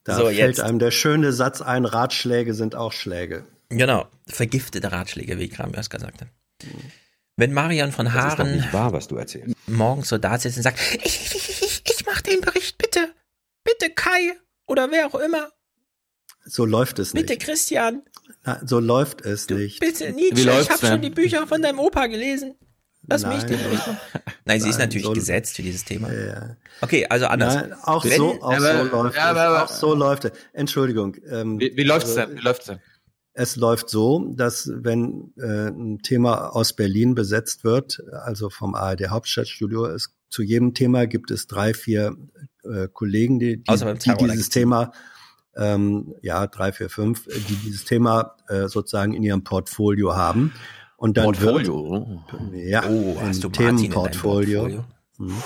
Da 0.05 0.17
So, 0.17 0.25
fällt 0.27 0.37
jetzt. 0.37 0.61
einem 0.61 0.79
der 0.79 0.93
schöne 0.93 1.33
Satz 1.33 1.61
ein, 1.61 1.85
Ratschläge 1.85 2.55
sind 2.55 2.77
auch 2.77 2.93
Schläge. 2.93 3.45
Genau, 3.69 4.07
vergiftete 4.29 4.93
Ratschläge, 4.93 5.39
wie 5.41 5.49
Kram 5.49 5.75
erst 5.75 5.91
gesagt 5.91 6.21
hat. 6.21 6.29
Wenn 7.37 7.53
Marion 7.53 7.91
von 7.91 8.07
Das 8.07 8.15
ist 8.15 8.23
doch 8.35 8.39
Haaren 8.39 8.57
nicht 8.57 8.73
wahr, 8.73 8.93
was 8.93 9.09
du 9.09 9.17
erzählst. 9.17 9.57
morgens 9.67 10.09
so 10.09 10.19
da 10.19 10.39
sitzt 10.39 10.57
und 10.57 10.63
sagt, 10.63 10.79
ich, 11.03 11.05
ich, 11.05 11.35
ich, 11.35 11.63
ich, 11.63 11.83
ich 11.85 12.07
mach 12.07 12.21
den 12.23 12.41
Bericht, 12.41 12.79
bitte, 12.79 13.13
bitte 13.65 13.91
Kai 13.93 14.35
oder 14.67 14.91
wer 14.93 15.09
auch 15.09 15.17
immer, 15.17 15.49
So 16.49 16.65
läuft 16.65 16.99
es 16.99 17.13
bitte 17.13 17.35
nicht. 17.35 17.43
Christian, 17.43 18.03
Na, 18.45 18.61
so 18.65 18.79
läuft 18.81 19.21
es 19.23 19.49
nicht. 19.51 19.81
bitte 19.81 20.13
Nietzsche, 20.13 20.37
Wie 20.47 20.61
ich 20.61 20.71
habe 20.71 20.87
schon 20.87 21.03
die 21.03 21.11
Bücher 21.11 21.47
von 21.47 21.61
deinem 21.61 21.79
Opa 21.81 22.07
gelesen. 22.07 22.55
Lass 23.09 23.25
mich 23.25 23.39
Nein. 23.39 23.47
den 23.49 23.63
Bericht 23.63 23.87
machen. 23.87 23.99
Nein, 24.47 24.61
sie 24.61 24.69
ist 24.69 24.79
natürlich 24.79 25.07
so- 25.07 25.13
gesetzt 25.13 25.55
für 25.57 25.63
dieses 25.63 25.85
Thema. 25.85 26.13
Ja. 26.13 26.57
Okay, 26.81 27.07
also 27.09 27.27
anders. 27.27 27.55
Nein, 27.55 27.73
auch 27.83 28.05
Wenn- 28.05 28.17
so, 28.17 28.41
auch 28.43 28.53
aber- 28.53 28.85
so 28.89 28.97
läuft 29.03 29.17
ja, 29.17 29.33
es. 29.33 29.39
aber- 29.39 29.65
auch 29.65 29.69
so 29.69 29.95
läuft 29.95 30.25
es. 30.25 30.33
Entschuldigung. 30.53 31.17
Ähm, 31.29 31.61
Wie, 31.61 31.77
wie 31.77 31.85
läuft's 31.85 32.17
also, 32.17 32.29
denn? 32.33 32.39
Wie 32.39 32.43
läuft's 32.45 32.67
denn? 32.67 32.79
Es 33.39 33.55
läuft 33.57 33.91
so, 33.91 34.33
dass 34.35 34.71
wenn 34.75 35.33
äh, 35.39 35.69
ein 35.69 35.99
Thema 36.03 36.49
aus 36.57 36.73
Berlin 36.73 37.15
besetzt 37.15 37.65
wird, 37.65 38.03
also 38.13 38.49
vom 38.51 38.75
ARD 38.75 39.09
Hauptstadtstudio, 39.11 39.87
es 39.87 40.15
zu 40.31 40.43
jedem 40.43 40.75
Thema 40.75 41.07
gibt 41.07 41.31
es 41.31 41.47
drei, 41.47 41.75
vier 41.75 42.17
äh, 42.65 42.89
Kollegen, 42.93 43.39
die, 43.39 43.63
die, 43.63 43.75
die 44.19 44.27
dieses 44.27 44.49
Thema, 44.49 44.91
ähm, 45.57 46.15
ja, 46.23 46.47
drei, 46.47 46.73
vier, 46.73 46.91
fünf, 46.91 47.27
äh, 47.27 47.39
die 47.49 47.57
dieses 47.57 47.85
Thema 47.85 48.37
äh, 48.49 48.69
sozusagen 48.69 49.15
in 49.15 49.23
ihrem 49.23 49.45
Portfolio 49.45 50.15
haben. 50.17 50.53
Und 50.97 51.17
dann 51.17 51.25
Portfolio. 51.25 52.23
Wird, 52.51 52.69
ja, 52.69 52.85
Oh, 52.89 53.17
hast 53.21 53.45
du 53.45 53.49
Martin 53.49 53.69
in 53.69 53.77
Themenportfolio. 53.77 54.61
Portfolio? 54.61 54.85
Mhm. 55.19 55.43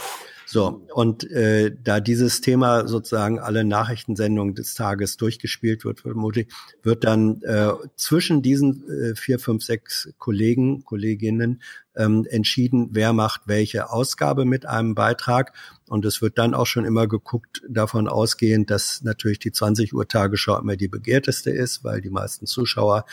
So, 0.53 0.85
und 0.93 1.31
äh, 1.31 1.71
da 1.81 2.01
dieses 2.01 2.41
Thema 2.41 2.89
sozusagen 2.89 3.39
alle 3.39 3.63
Nachrichtensendungen 3.63 4.57
des 4.57 4.75
Tages 4.75 5.17
durchgespielt 5.17 5.85
wird, 5.85 6.01
vermutlich, 6.01 6.49
wird 6.83 7.05
dann 7.05 7.41
äh, 7.43 7.71
zwischen 7.95 8.43
diesen 8.43 8.83
äh, 8.91 9.15
vier, 9.15 9.39
fünf, 9.39 9.63
sechs 9.63 10.13
Kollegen, 10.19 10.85
Kolleginnen 10.85 11.63
ähm, 11.95 12.27
entschieden, 12.29 12.89
wer 12.91 13.13
macht 13.13 13.43
welche 13.47 13.91
Ausgabe 13.91 14.45
mit 14.45 14.67
einem 14.67 14.97
Beitrag. 14.97 15.53
Und 15.87 16.05
es 16.05 16.21
wird 16.21 16.37
dann 16.37 16.55
auch 16.55 16.67
schon 16.67 16.85
immer 16.85 17.07
geguckt, 17.07 17.63
davon 17.69 18.09
ausgehend, 18.09 18.71
dass 18.71 19.03
natürlich 19.03 19.39
die 19.39 19.53
20 19.53 19.95
Uhr 19.95 20.09
Tagesschau 20.09 20.59
immer 20.59 20.77
die 20.77 20.89
begehrteste 20.89 21.53
ist, 21.53 21.85
weil 21.85 22.01
die 22.01 22.11
meisten 22.11 22.47
Zuschauer 22.47 23.05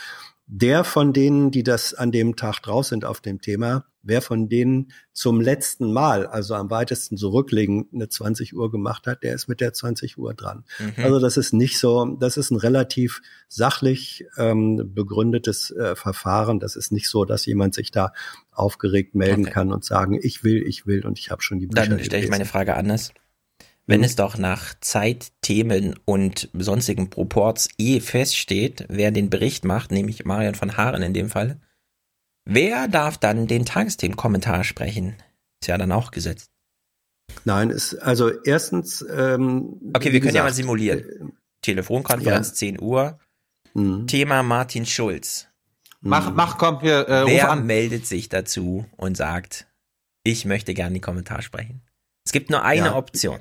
der 0.48 0.82
von 0.82 1.12
denen, 1.12 1.50
die 1.50 1.62
das 1.62 1.92
an 1.92 2.10
dem 2.10 2.34
Tag 2.34 2.60
drauf 2.62 2.86
sind 2.86 3.04
auf 3.04 3.20
dem 3.20 3.40
Thema, 3.40 3.84
wer 4.08 4.22
von 4.22 4.48
denen 4.48 4.90
zum 5.12 5.40
letzten 5.40 5.92
Mal, 5.92 6.26
also 6.26 6.54
am 6.54 6.70
weitesten 6.70 7.16
zurückliegend, 7.16 7.92
eine 7.94 8.08
20 8.08 8.56
Uhr 8.56 8.70
gemacht 8.70 9.06
hat, 9.06 9.22
der 9.22 9.34
ist 9.34 9.48
mit 9.48 9.60
der 9.60 9.72
20 9.72 10.18
Uhr 10.18 10.34
dran. 10.34 10.64
Mhm. 10.78 11.04
Also 11.04 11.20
das 11.20 11.36
ist 11.36 11.52
nicht 11.52 11.78
so, 11.78 12.16
das 12.18 12.36
ist 12.36 12.50
ein 12.50 12.56
relativ 12.56 13.20
sachlich 13.48 14.26
ähm, 14.36 14.90
begründetes 14.94 15.70
äh, 15.70 15.94
Verfahren. 15.94 16.58
Das 16.58 16.74
ist 16.74 16.90
nicht 16.90 17.08
so, 17.08 17.24
dass 17.24 17.46
jemand 17.46 17.74
sich 17.74 17.90
da 17.90 18.12
aufgeregt 18.50 19.14
melden 19.14 19.42
Okay. 19.42 19.50
kann 19.52 19.72
und 19.72 19.84
sagen, 19.84 20.18
ich 20.20 20.42
will, 20.42 20.66
ich 20.66 20.86
will 20.86 21.06
und 21.06 21.18
ich 21.18 21.30
habe 21.30 21.42
schon 21.42 21.58
die 21.60 21.66
Bücher 21.66 21.86
Dann 21.86 22.02
stelle 22.02 22.24
ich 22.24 22.30
meine 22.30 22.46
Frage 22.46 22.74
anders. 22.74 23.12
Wenn 23.86 24.00
Mhm. 24.00 24.04
es 24.04 24.16
doch 24.16 24.36
nach 24.36 24.74
Zeit, 24.80 25.28
Themen 25.40 25.94
und 26.04 26.50
sonstigen 26.52 27.08
Proports 27.08 27.68
eh 27.78 28.00
feststeht, 28.00 28.84
wer 28.88 29.10
den 29.10 29.30
Bericht 29.30 29.64
macht, 29.64 29.92
nämlich 29.92 30.24
Marion 30.24 30.54
von 30.54 30.76
Haaren 30.76 31.02
in 31.02 31.14
dem 31.14 31.30
Fall, 31.30 31.60
wer 32.48 32.88
darf 32.88 33.18
dann 33.18 33.46
den 33.46 33.64
Tagesthemenkommentar 33.64 34.64
sprechen? 34.64 35.14
Ist 35.60 35.68
ja 35.68 35.78
dann 35.78 35.92
auch 35.92 36.10
gesetzt. 36.10 36.50
Nein, 37.44 37.70
ist 37.70 37.94
also 37.94 38.30
erstens. 38.42 39.04
Ähm, 39.10 39.78
Okay, 39.94 40.12
wir 40.12 40.20
können 40.20 40.34
ja 40.34 40.42
mal 40.42 40.48
gesagt, 40.48 40.56
simulieren. 40.56 41.32
Telefonkonferenz 41.62 42.48
ja. 42.48 42.54
10 42.54 42.80
Uhr. 42.80 43.18
Mhm. 43.74 44.06
Thema 44.06 44.42
Martin 44.42 44.86
Schulz. 44.86 45.46
Mach, 46.00 46.32
mach, 46.32 46.58
komm, 46.58 46.80
wir, 46.82 47.08
äh, 47.08 47.26
Wer 47.26 47.50
an. 47.50 47.66
meldet 47.66 48.06
sich 48.06 48.28
dazu 48.28 48.86
und 48.96 49.16
sagt, 49.16 49.66
ich 50.24 50.44
möchte 50.44 50.72
gerne 50.74 50.94
den 50.94 51.02
Kommentar 51.02 51.42
sprechen? 51.42 51.82
Es 52.24 52.32
gibt 52.32 52.50
nur 52.50 52.62
eine 52.62 52.86
Ja. 52.86 52.94
Option. 52.94 53.40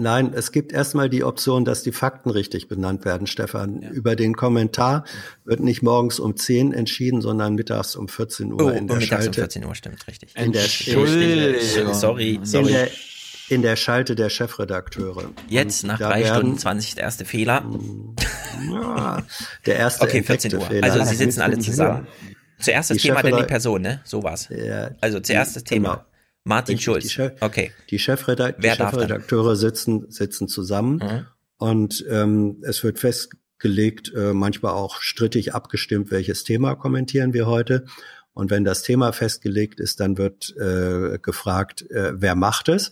Nein, 0.00 0.32
es 0.34 0.50
gibt 0.50 0.72
erstmal 0.72 1.10
die 1.10 1.24
Option, 1.24 1.64
dass 1.64 1.82
die 1.82 1.92
Fakten 1.92 2.30
richtig 2.30 2.68
benannt 2.68 3.04
werden, 3.04 3.26
Stefan. 3.26 3.82
Über 3.82 4.16
den 4.16 4.34
Kommentar 4.34 5.04
wird 5.44 5.60
nicht 5.60 5.82
morgens 5.82 6.18
um 6.18 6.36
10 6.36 6.72
entschieden, 6.72 7.20
sondern 7.20 7.54
mittags 7.54 7.96
um 7.96 8.08
14 8.08 8.52
Uhr 8.52 8.62
Oh, 8.64 8.68
in 8.70 8.86
der 8.86 8.96
mittags 8.96 9.02
um 9.02 9.02
Schalte. 9.34 9.40
14 9.40 9.64
Uhr, 9.66 9.74
stimmt, 9.74 10.06
richtig. 10.08 10.34
In 10.36 10.52
der, 10.52 10.62
Entschuldigung. 10.62 11.94
Sorry, 11.94 12.34
in 12.36 12.44
sorry. 12.46 12.72
der, 12.72 12.88
in 13.50 13.62
der 13.62 13.76
Schalte 13.76 14.14
der 14.14 14.30
Chefredakteure. 14.30 15.30
Jetzt 15.48 15.84
nach 15.84 15.98
drei 15.98 16.22
werden- 16.24 16.36
Stunden 16.36 16.58
20 16.58 16.94
der 16.94 17.04
erste 17.04 17.24
Fehler. 17.24 17.64
Ja, 18.70 19.22
der 19.64 19.76
erste 19.76 20.04
Okay, 20.04 20.22
14 20.22 20.54
Uhr. 20.54 20.60
Fehler. 20.66 20.84
Also 20.92 21.02
sie 21.04 21.16
sitzen 21.16 21.40
alle 21.40 21.58
zusammen. 21.58 22.06
Zuerst 22.58 22.90
das 22.90 22.98
Die 22.98 23.08
Thema, 23.08 23.22
dann 23.22 23.38
die 23.38 23.44
Person, 23.44 23.80
ne? 23.80 24.00
So 24.04 24.22
war's. 24.22 24.48
Ja, 24.50 24.90
Also 25.00 25.18
zuerst 25.20 25.56
das 25.56 25.64
Thema. 25.64 25.94
genau. 25.94 26.04
Martin 26.44 26.74
Richtig, 26.76 26.84
Schulz. 26.84 27.04
Die, 27.04 27.10
Chef, 27.10 27.32
okay. 27.40 27.72
die, 27.90 27.98
Chefredak 27.98 28.56
die 28.56 28.62
Wer 28.62 28.76
dann? 28.76 28.90
Chefredakteure 28.90 29.56
sitzen, 29.56 30.10
sitzen 30.10 30.48
zusammen 30.48 30.96
Mhm. 30.96 31.26
und 31.58 32.04
ähm, 32.08 32.62
es 32.62 32.82
wird 32.82 32.98
festgelegt, 32.98 34.12
äh, 34.14 34.32
manchmal 34.32 34.72
auch 34.72 35.00
strittig 35.02 35.54
abgestimmt, 35.54 36.10
welches 36.10 36.44
Thema 36.44 36.74
kommentieren 36.76 37.32
wir 37.34 37.46
heute. 37.46 37.84
Und 38.32 38.50
wenn 38.50 38.64
das 38.64 38.82
Thema 38.82 39.12
festgelegt 39.12 39.80
ist, 39.80 40.00
dann 40.00 40.16
wird 40.16 40.54
äh, 40.56 41.18
gefragt, 41.18 41.82
äh, 41.90 42.12
wer 42.14 42.34
macht 42.36 42.68
es? 42.68 42.90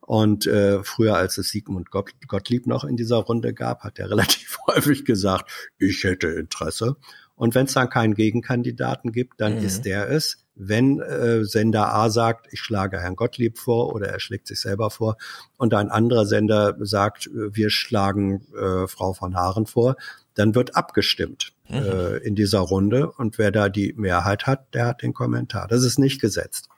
Und 0.00 0.46
äh, 0.48 0.82
früher, 0.82 1.14
als 1.16 1.38
es 1.38 1.50
Sigmund 1.50 1.90
Gott, 1.92 2.10
Gottlieb 2.26 2.66
noch 2.66 2.82
in 2.84 2.96
dieser 2.96 3.18
Runde 3.18 3.54
gab, 3.54 3.84
hat 3.84 3.98
er 4.00 4.10
relativ 4.10 4.58
häufig 4.66 5.04
gesagt, 5.04 5.50
ich 5.78 6.02
hätte 6.04 6.26
Interesse. 6.28 6.96
Und 7.36 7.54
wenn 7.54 7.66
es 7.66 7.72
dann 7.74 7.88
keinen 7.88 8.14
Gegenkandidaten 8.14 9.12
gibt, 9.12 9.40
dann 9.40 9.58
Mhm. 9.60 9.64
ist 9.64 9.82
der 9.86 10.10
es. 10.10 10.44
Wenn 10.62 11.00
äh, 11.00 11.44
Sender 11.44 11.94
A 11.94 12.10
sagt, 12.10 12.46
ich 12.52 12.60
schlage 12.60 13.00
Herrn 13.00 13.16
Gottlieb 13.16 13.58
vor 13.58 13.94
oder 13.94 14.08
er 14.08 14.20
schlägt 14.20 14.46
sich 14.46 14.60
selber 14.60 14.90
vor 14.90 15.16
und 15.56 15.72
ein 15.72 15.90
anderer 15.90 16.26
Sender 16.26 16.76
sagt, 16.80 17.26
äh, 17.28 17.54
wir 17.56 17.70
schlagen 17.70 18.42
äh, 18.54 18.86
Frau 18.86 19.14
von 19.14 19.34
Haaren 19.36 19.64
vor, 19.66 19.96
dann 20.34 20.54
wird 20.54 20.76
abgestimmt 20.76 21.52
Mhm. 21.68 21.76
äh, 21.76 22.16
in 22.18 22.34
dieser 22.34 22.58
Runde 22.58 23.10
und 23.12 23.38
wer 23.38 23.52
da 23.52 23.68
die 23.68 23.92
Mehrheit 23.96 24.46
hat, 24.46 24.74
der 24.74 24.86
hat 24.86 25.02
den 25.02 25.14
Kommentar. 25.14 25.68
Das 25.68 25.84
ist 25.84 25.98
nicht 26.00 26.20
gesetzt. 26.20 26.68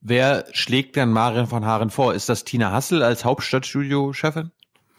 Wer 0.00 0.46
schlägt 0.52 0.96
denn 0.96 1.10
Marion 1.10 1.46
von 1.46 1.64
Haaren 1.66 1.90
vor? 1.90 2.14
Ist 2.14 2.28
das 2.30 2.44
Tina 2.44 2.72
Hassel 2.72 3.02
als 3.02 3.24
Hauptstadtstudio-Chefin? 3.24 4.50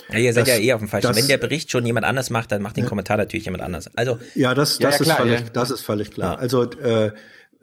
Ja, 0.10 0.20
ihr 0.20 0.34
seid 0.34 0.48
Das- 0.48 0.58
ja 0.58 0.64
eh 0.64 0.74
auf 0.74 0.80
dem 0.82 0.88
falschen. 0.88 1.08
das- 1.08 1.18
Wenn 1.18 1.28
der 1.28 1.38
Bericht 1.38 1.72
schon 1.72 1.86
jemand 1.86 2.06
anders 2.06 2.30
macht, 2.30 2.52
dann 2.52 2.62
macht 2.62 2.78
den 2.78 2.86
Kommentar 2.86 3.18
natürlich 3.18 3.46
jemand 3.46 3.64
anders. 3.64 3.90
Also 3.96 4.20
Ja, 4.36 4.54
das, 4.54 4.78
Ja, 4.80 4.90
das, 4.92 5.00
ja, 5.00 5.06
klar, 5.06 5.18
ist, 5.18 5.24
völlig, 5.24 5.40
ja. 5.42 5.50
das 5.54 5.72
ist 5.72 5.82
völlig 5.82 6.12
klar. 6.12 6.34
Ja. 6.34 6.40
Also 6.40 6.64
äh, 6.64 7.12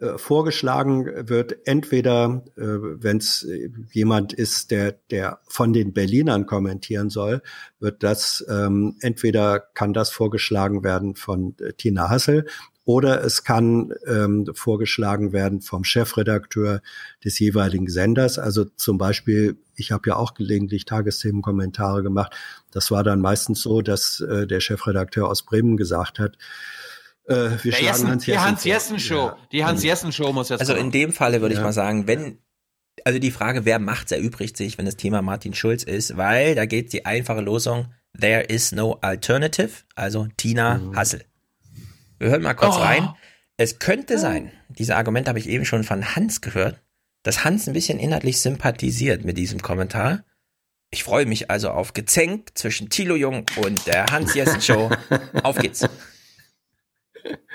äh, 0.03 0.17
vorgeschlagen 0.17 1.29
wird 1.29 1.65
entweder, 1.65 2.43
äh, 2.57 2.61
wenn 2.61 3.17
es 3.17 3.47
jemand 3.91 4.33
ist, 4.33 4.71
der, 4.71 4.95
der 5.09 5.39
von 5.47 5.71
den 5.71 5.93
Berlinern 5.93 6.45
kommentieren 6.45 7.09
soll, 7.09 7.41
wird 7.79 8.03
das 8.03 8.45
ähm, 8.49 8.97
entweder 8.99 9.59
kann 9.59 9.93
das 9.93 10.09
vorgeschlagen 10.09 10.83
werden 10.83 11.15
von 11.15 11.55
äh, 11.59 11.73
Tina 11.73 12.09
Hassel 12.09 12.45
oder 12.85 13.23
es 13.23 13.43
kann 13.45 13.93
ähm, 14.05 14.45
vorgeschlagen 14.53 15.31
werden 15.31 15.61
vom 15.61 15.85
Chefredakteur 15.85 16.81
des 17.23 17.39
jeweiligen 17.39 17.87
Senders. 17.87 18.37
Also 18.37 18.65
zum 18.65 18.97
Beispiel, 18.97 19.57
ich 19.75 19.93
habe 19.93 20.09
ja 20.09 20.15
auch 20.17 20.33
gelegentlich 20.33 20.83
Tagesthemenkommentare 20.83 22.03
gemacht. 22.03 22.35
Das 22.71 22.91
war 22.91 23.03
dann 23.03 23.21
meistens 23.21 23.61
so, 23.61 23.81
dass 23.81 24.19
äh, 24.19 24.47
der 24.47 24.59
Chefredakteur 24.59 25.29
aus 25.29 25.43
Bremen 25.43 25.77
gesagt 25.77 26.19
hat, 26.19 26.37
äh, 27.27 27.33
wir 27.33 27.49
Der 27.49 27.57
schlagen 27.71 27.83
Jessen, 27.85 28.07
Hans 28.09 28.25
die 28.25 28.31
Jessen 28.31 28.43
Hans-Jessen-Show. 28.45 29.15
vor. 29.29 29.37
Die 29.51 29.63
Hans-Jessen-Show 29.65 30.33
muss 30.33 30.49
jetzt 30.49 30.59
Also 30.61 30.73
in 30.73 30.79
kommen. 30.79 30.91
dem 30.91 31.13
Falle 31.13 31.41
würde 31.41 31.53
ich 31.53 31.59
Ja. 31.59 31.65
mal 31.65 31.73
sagen, 31.73 32.07
wenn, 32.07 32.39
also 33.05 33.19
die 33.19 33.31
Frage, 33.31 33.65
wer 33.65 33.79
macht's, 33.79 34.11
erübrigt 34.11 34.57
sich, 34.57 34.77
wenn 34.77 34.85
das 34.85 34.97
Thema 34.97 35.21
Martin 35.21 35.53
Schulz 35.53 35.83
ist, 35.83 36.17
weil 36.17 36.55
da 36.55 36.65
geht 36.65 36.93
die 36.93 37.05
einfache 37.05 37.41
Losung, 37.41 37.87
there 38.19 38.41
is 38.43 38.71
no 38.71 38.93
alternative, 39.01 39.71
also 39.95 40.27
Tina 40.37 40.75
Mhm. 40.79 40.95
Hassel. 40.95 41.23
Wir 42.19 42.29
hören 42.29 42.41
mal 42.43 42.53
kurz 42.53 42.75
Oh. 42.75 42.79
rein. 42.81 43.09
Es 43.57 43.79
könnte 43.79 44.17
sein, 44.19 44.51
diese 44.69 44.95
Argumente 44.95 45.29
habe 45.29 45.39
ich 45.39 45.47
eben 45.49 45.65
schon 45.65 45.83
von 45.83 46.15
Hans 46.15 46.41
gehört, 46.41 46.81
dass 47.23 47.43
Hans 47.45 47.67
ein 47.67 47.73
bisschen 47.73 47.99
inhaltlich 47.99 48.39
sympathisiert 48.41 49.23
mit 49.23 49.37
diesem 49.37 49.61
Kommentar. 49.61 50.23
Ich 50.91 51.03
freue 51.03 51.25
mich 51.25 51.49
also 51.49 51.69
auf 51.69 51.93
Gezänk 51.93 52.49
zwischen 52.55 52.89
Thilo 52.89 53.15
Jung 53.15 53.45
und 53.57 53.87
der 53.87 54.05
Hans-Jessen-Show. 54.11 54.91
auf 55.43 55.57
geht's. 55.57 55.87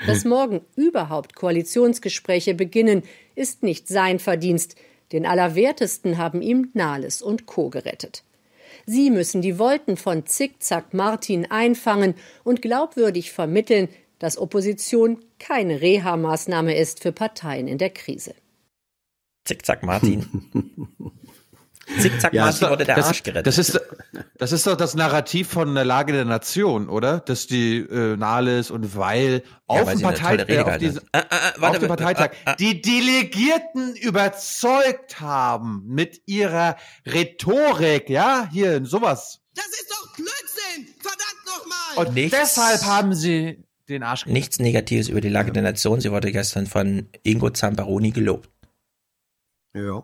Dass 0.07 0.25
morgen 0.25 0.63
überhaupt 0.77 1.35
Koalitionsgespräche 1.35 2.55
beginnen, 2.55 3.03
ist 3.35 3.63
nicht 3.63 3.89
sein 3.89 4.19
Verdienst. 4.19 4.77
Den 5.13 5.27
Allerwertesten 5.27 6.19
haben 6.19 6.43
ihm 6.43 6.71
Nahles 6.75 7.23
und 7.23 7.47
Co. 7.47 7.71
gerettet. 7.71 8.23
Sie 8.87 9.11
müssen 9.11 9.43
die 9.43 9.59
Wolten 9.59 9.97
von 9.97 10.27
Zickzack 10.27 10.95
Martin 10.95 11.51
einfangen 11.51 12.15
und 12.45 12.63
glaubwürdig 12.63 13.33
vermitteln, 13.33 13.89
dass 14.19 14.39
Opposition 14.39 15.25
keine 15.39 15.81
Reha-Maßnahme 15.81 16.77
ist 16.77 17.03
für 17.03 17.13
Parteien 17.13 17.69
in 17.69 17.79
der 17.79 17.91
Krise. 17.91 18.35
Zickzack 19.45 19.83
Martin. 19.83 20.27
Zickzack 22.01 22.33
ja, 22.35 22.45
Martin 22.45 22.69
wurde 22.69 22.85
der 22.85 22.97
das, 22.97 23.07
Arsch 23.07 23.23
gerettet. 23.23 23.47
Das 23.47 23.59
ist, 23.59 23.81
das 24.37 24.53
ist 24.53 24.67
doch 24.67 24.77
das 24.77 24.95
Narrativ 24.95 25.49
von 25.49 25.75
der 25.75 25.85
Lage 25.85 26.13
der 26.13 26.25
Nation, 26.25 26.89
oder? 26.89 27.21
Dass 27.21 27.47
die 27.47 27.79
äh, 27.79 28.17
Nahles 28.17 28.71
und 28.71 28.97
Weil 28.97 29.43
ja, 29.71 29.83
auf, 29.83 29.91
dem 29.91 30.03
Partei, 30.03 30.37
äh, 30.37 30.61
auf, 30.61 30.79
diese, 30.79 31.03
auf 31.61 31.79
dem 31.79 31.89
Parteitag 31.89 32.31
die 32.59 32.83
Delegierten 32.83 33.95
überzeugt 33.97 35.21
haben 35.21 35.83
mit 35.87 36.23
ihrer 36.27 36.77
Rhetorik, 37.07 38.11
ja, 38.11 38.49
hier 38.53 38.85
sowas. 38.85 39.41
Das 39.55 39.67
ist 39.67 39.91
doch 39.91 40.15
Blödsinn! 40.15 40.95
Verdammt 41.01 41.47
nochmal! 41.47 42.07
Und 42.07 42.15
Nichts. 42.15 42.39
deshalb 42.39 42.85
haben 42.85 43.15
sie 43.15 43.65
den 43.89 44.03
Arsch 44.03 44.25
gerettet. 44.25 44.35
Nichts 44.35 44.59
Negatives 44.59 45.09
über 45.09 45.21
die 45.21 45.29
Lage 45.29 45.53
der 45.53 45.63
Nation. 45.63 46.01
Sie 46.01 46.13
wurde 46.13 46.31
gestern 46.33 46.67
von 46.67 47.09
Ingo 47.23 47.51
Zamparoni 47.51 48.11
gelobt. 48.11 48.51
Ja. 49.75 50.03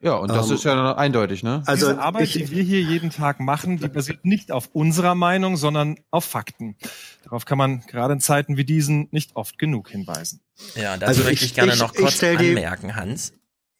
Ja, 0.00 0.14
und 0.14 0.28
das 0.28 0.48
ähm, 0.48 0.54
ist 0.54 0.64
ja 0.64 0.96
eindeutig, 0.96 1.42
ne? 1.42 1.62
Also 1.66 1.88
Diese 1.88 2.00
Arbeit, 2.00 2.24
ich, 2.24 2.32
die 2.34 2.50
wir 2.50 2.62
hier 2.62 2.82
jeden 2.82 3.10
Tag 3.10 3.40
machen, 3.40 3.78
die 3.78 3.88
basiert 3.88 4.24
nicht 4.24 4.52
auf 4.52 4.68
unserer 4.72 5.14
Meinung, 5.14 5.56
sondern 5.56 5.96
auf 6.10 6.24
Fakten. 6.24 6.76
Darauf 7.24 7.44
kann 7.44 7.58
man 7.58 7.80
gerade 7.86 8.14
in 8.14 8.20
Zeiten 8.20 8.56
wie 8.56 8.64
diesen 8.64 9.08
nicht 9.10 9.36
oft 9.36 9.58
genug 9.58 9.88
hinweisen. 9.88 10.40
Ja, 10.74 10.96
dazu 10.96 11.08
also 11.08 11.24
möchte 11.24 11.44
ich, 11.44 11.50
ich 11.50 11.54
gerne 11.54 11.72
ich, 11.72 11.78
noch 11.78 11.94
kurz 11.94 12.22
anmerken, 12.22 12.96
Hans. 12.96 13.32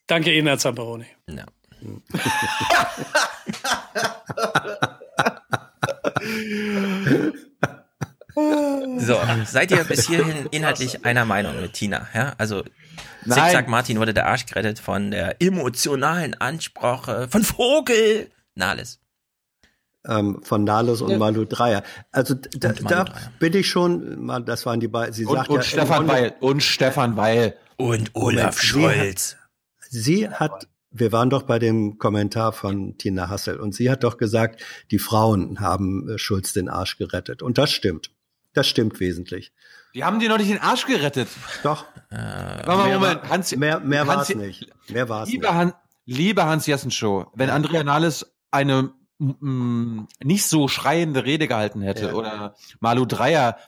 Danke 0.07 0.37
Ihnen, 0.37 0.47
Herr 0.47 0.59
Zamperoni. 0.59 1.07
Ja. 1.29 1.47
so, 8.99 9.19
seid 9.45 9.71
ihr 9.71 9.85
bis 9.85 10.07
hierhin 10.07 10.47
inhaltlich 10.51 11.05
einer 11.05 11.25
Meinung 11.25 11.61
mit 11.61 11.75
Tina? 11.75 12.09
Ja, 12.15 12.35
also 12.39 12.65
Zickzack 13.25 13.69
Martin 13.69 13.99
wurde 13.99 14.15
der 14.15 14.27
Arsch 14.27 14.47
gerettet 14.47 14.79
von 14.79 15.11
der 15.11 15.41
emotionalen 15.41 16.35
Ansprache 16.35 17.29
von 17.31 17.43
Vogel 17.43 18.31
Nahles. 18.55 19.01
Ähm, 20.07 20.41
von 20.43 20.65
Nahles 20.65 21.03
und 21.03 21.11
ja. 21.11 21.19
Malu 21.19 21.45
Dreier. 21.45 21.83
Also 22.13 22.35
da, 22.35 22.73
da 22.73 23.05
bin 23.39 23.55
ich 23.55 23.69
schon, 23.69 24.29
das 24.47 24.65
waren 24.65 24.81
die 24.81 24.89
beiden. 24.89 25.13
Sie 25.13 25.27
und, 25.27 25.37
sagt 25.37 25.49
und 25.49 25.57
ja, 25.57 25.63
Stefan 25.63 26.09
Weil 26.09 26.35
und 26.41 26.63
Stefan 26.63 27.17
Weil 27.17 27.57
und 27.77 28.11
Olaf 28.15 28.61
Scholz. 28.61 29.37
Sie 29.89 30.29
hat, 30.29 30.31
sie 30.31 30.31
hat 30.31 30.69
wir 30.99 31.13
waren 31.13 31.31
doch 31.31 31.43
bei 31.43 31.59
dem 31.59 31.99
Kommentar 31.99 32.53
von 32.53 32.97
Tina 32.99 33.29
Hassel 33.29 33.61
und 33.61 33.75
sie 33.75 33.91
hat 33.91 34.05
doch 34.05 34.17
gesagt, 34.17 34.63
die 34.91 34.99
Frauen 34.99 35.61
haben 35.61 36.09
äh, 36.09 36.19
Schulz 36.19 36.53
den 36.53 36.69
Arsch 36.69 36.99
gerettet. 36.99 37.43
Und 37.43 37.59
das 37.59 37.71
stimmt. 37.71 38.11
Das 38.53 38.67
stimmt 38.67 39.01
wesentlich. 39.01 39.53
Die 39.95 40.05
haben 40.05 40.19
dir 40.19 40.29
noch 40.29 40.39
nicht 40.39 40.51
den 40.51 40.61
Arsch 40.61 40.87
gerettet. 40.87 41.29
Doch. 41.63 41.85
Äh, 42.17 42.67
Moment, 42.67 42.95
Moment. 42.95 43.29
Hans, 43.29 43.55
mehr 43.57 43.81
mehr 43.81 44.07
war 44.07 44.23
es 44.23 44.35
nicht. 44.35 44.73
Mehr 44.89 45.09
war 45.09 45.25
es 45.25 45.29
nicht. 45.29 45.47
Han, 45.47 45.75
lieber 46.07 46.47
Hans 46.47 46.67
Jessenschow, 46.67 47.27
wenn 47.35 47.51
Andrea 47.51 47.85
Nahles 47.85 48.35
eine 48.51 48.93
m, 49.21 50.09
nicht 50.23 50.47
so 50.47 50.69
schreiende 50.69 51.25
Rede 51.25 51.49
gehalten 51.49 51.83
hätte 51.83 52.07
ja. 52.07 52.13
oder 52.15 52.55
Malu 52.81 53.05
Dreier 53.05 53.59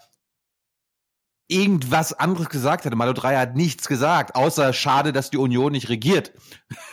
irgendwas 1.48 2.12
anderes 2.12 2.48
gesagt 2.48 2.84
hätte. 2.84 2.96
Malu 2.96 3.14
Dreier 3.14 3.40
hat 3.40 3.56
nichts 3.56 3.88
gesagt, 3.88 4.34
außer 4.34 4.72
schade, 4.72 5.12
dass 5.12 5.30
die 5.30 5.38
Union 5.38 5.72
nicht 5.72 5.88
regiert. 5.88 6.32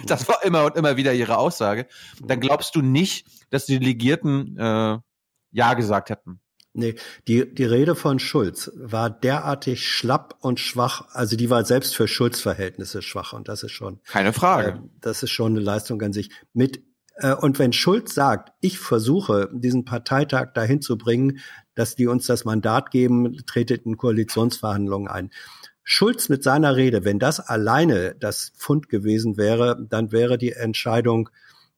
Das 0.05 0.27
war 0.27 0.43
immer 0.43 0.65
und 0.65 0.77
immer 0.77 0.97
wieder 0.97 1.13
ihre 1.13 1.37
Aussage. 1.37 1.87
Dann 2.21 2.39
glaubst 2.39 2.75
du 2.75 2.81
nicht, 2.81 3.27
dass 3.49 3.65
die 3.65 3.79
Delegierten 3.79 4.57
äh, 4.57 4.99
Ja 5.51 5.73
gesagt 5.73 6.09
hätten. 6.09 6.39
Nee, 6.77 6.95
die, 7.27 7.53
die 7.53 7.63
Rede 7.63 7.95
von 7.95 8.19
Schulz 8.19 8.69
war 8.75 9.09
derartig 9.09 9.87
schlapp 9.87 10.35
und 10.41 10.59
schwach, 10.59 11.07
also 11.11 11.37
die 11.37 11.49
war 11.49 11.63
selbst 11.63 11.95
für 11.95 12.07
Schulz-Verhältnisse 12.07 13.01
schwach 13.01 13.31
und 13.31 13.47
das 13.47 13.63
ist 13.63 13.71
schon. 13.71 14.01
Keine 14.05 14.33
Frage. 14.33 14.71
Äh, 14.71 14.89
das 14.99 15.23
ist 15.23 15.31
schon 15.31 15.53
eine 15.53 15.61
Leistung 15.61 16.01
an 16.01 16.11
sich. 16.11 16.29
Mit, 16.53 16.83
äh, 17.15 17.33
und 17.33 17.59
wenn 17.59 17.71
Schulz 17.71 18.13
sagt, 18.13 18.51
ich 18.59 18.77
versuche, 18.77 19.49
diesen 19.53 19.85
Parteitag 19.85 20.51
dahin 20.53 20.81
zu 20.81 20.97
bringen, 20.97 21.39
dass 21.75 21.95
die 21.95 22.07
uns 22.07 22.25
das 22.27 22.43
Mandat 22.43 22.91
geben, 22.91 23.37
tretet 23.45 23.85
in 23.85 23.95
Koalitionsverhandlungen 23.95 25.07
ein. 25.07 25.31
Schulz 25.83 26.27
mit 26.27 26.43
seiner 26.43 26.75
Rede, 26.75 27.05
wenn 27.05 27.19
das 27.19 27.39
alleine 27.39 28.15
das 28.19 28.51
Fund 28.57 28.89
gewesen 28.89 29.37
wäre, 29.37 29.77
dann 29.89 30.11
wäre 30.11 30.37
die 30.37 30.51
Entscheidung 30.51 31.29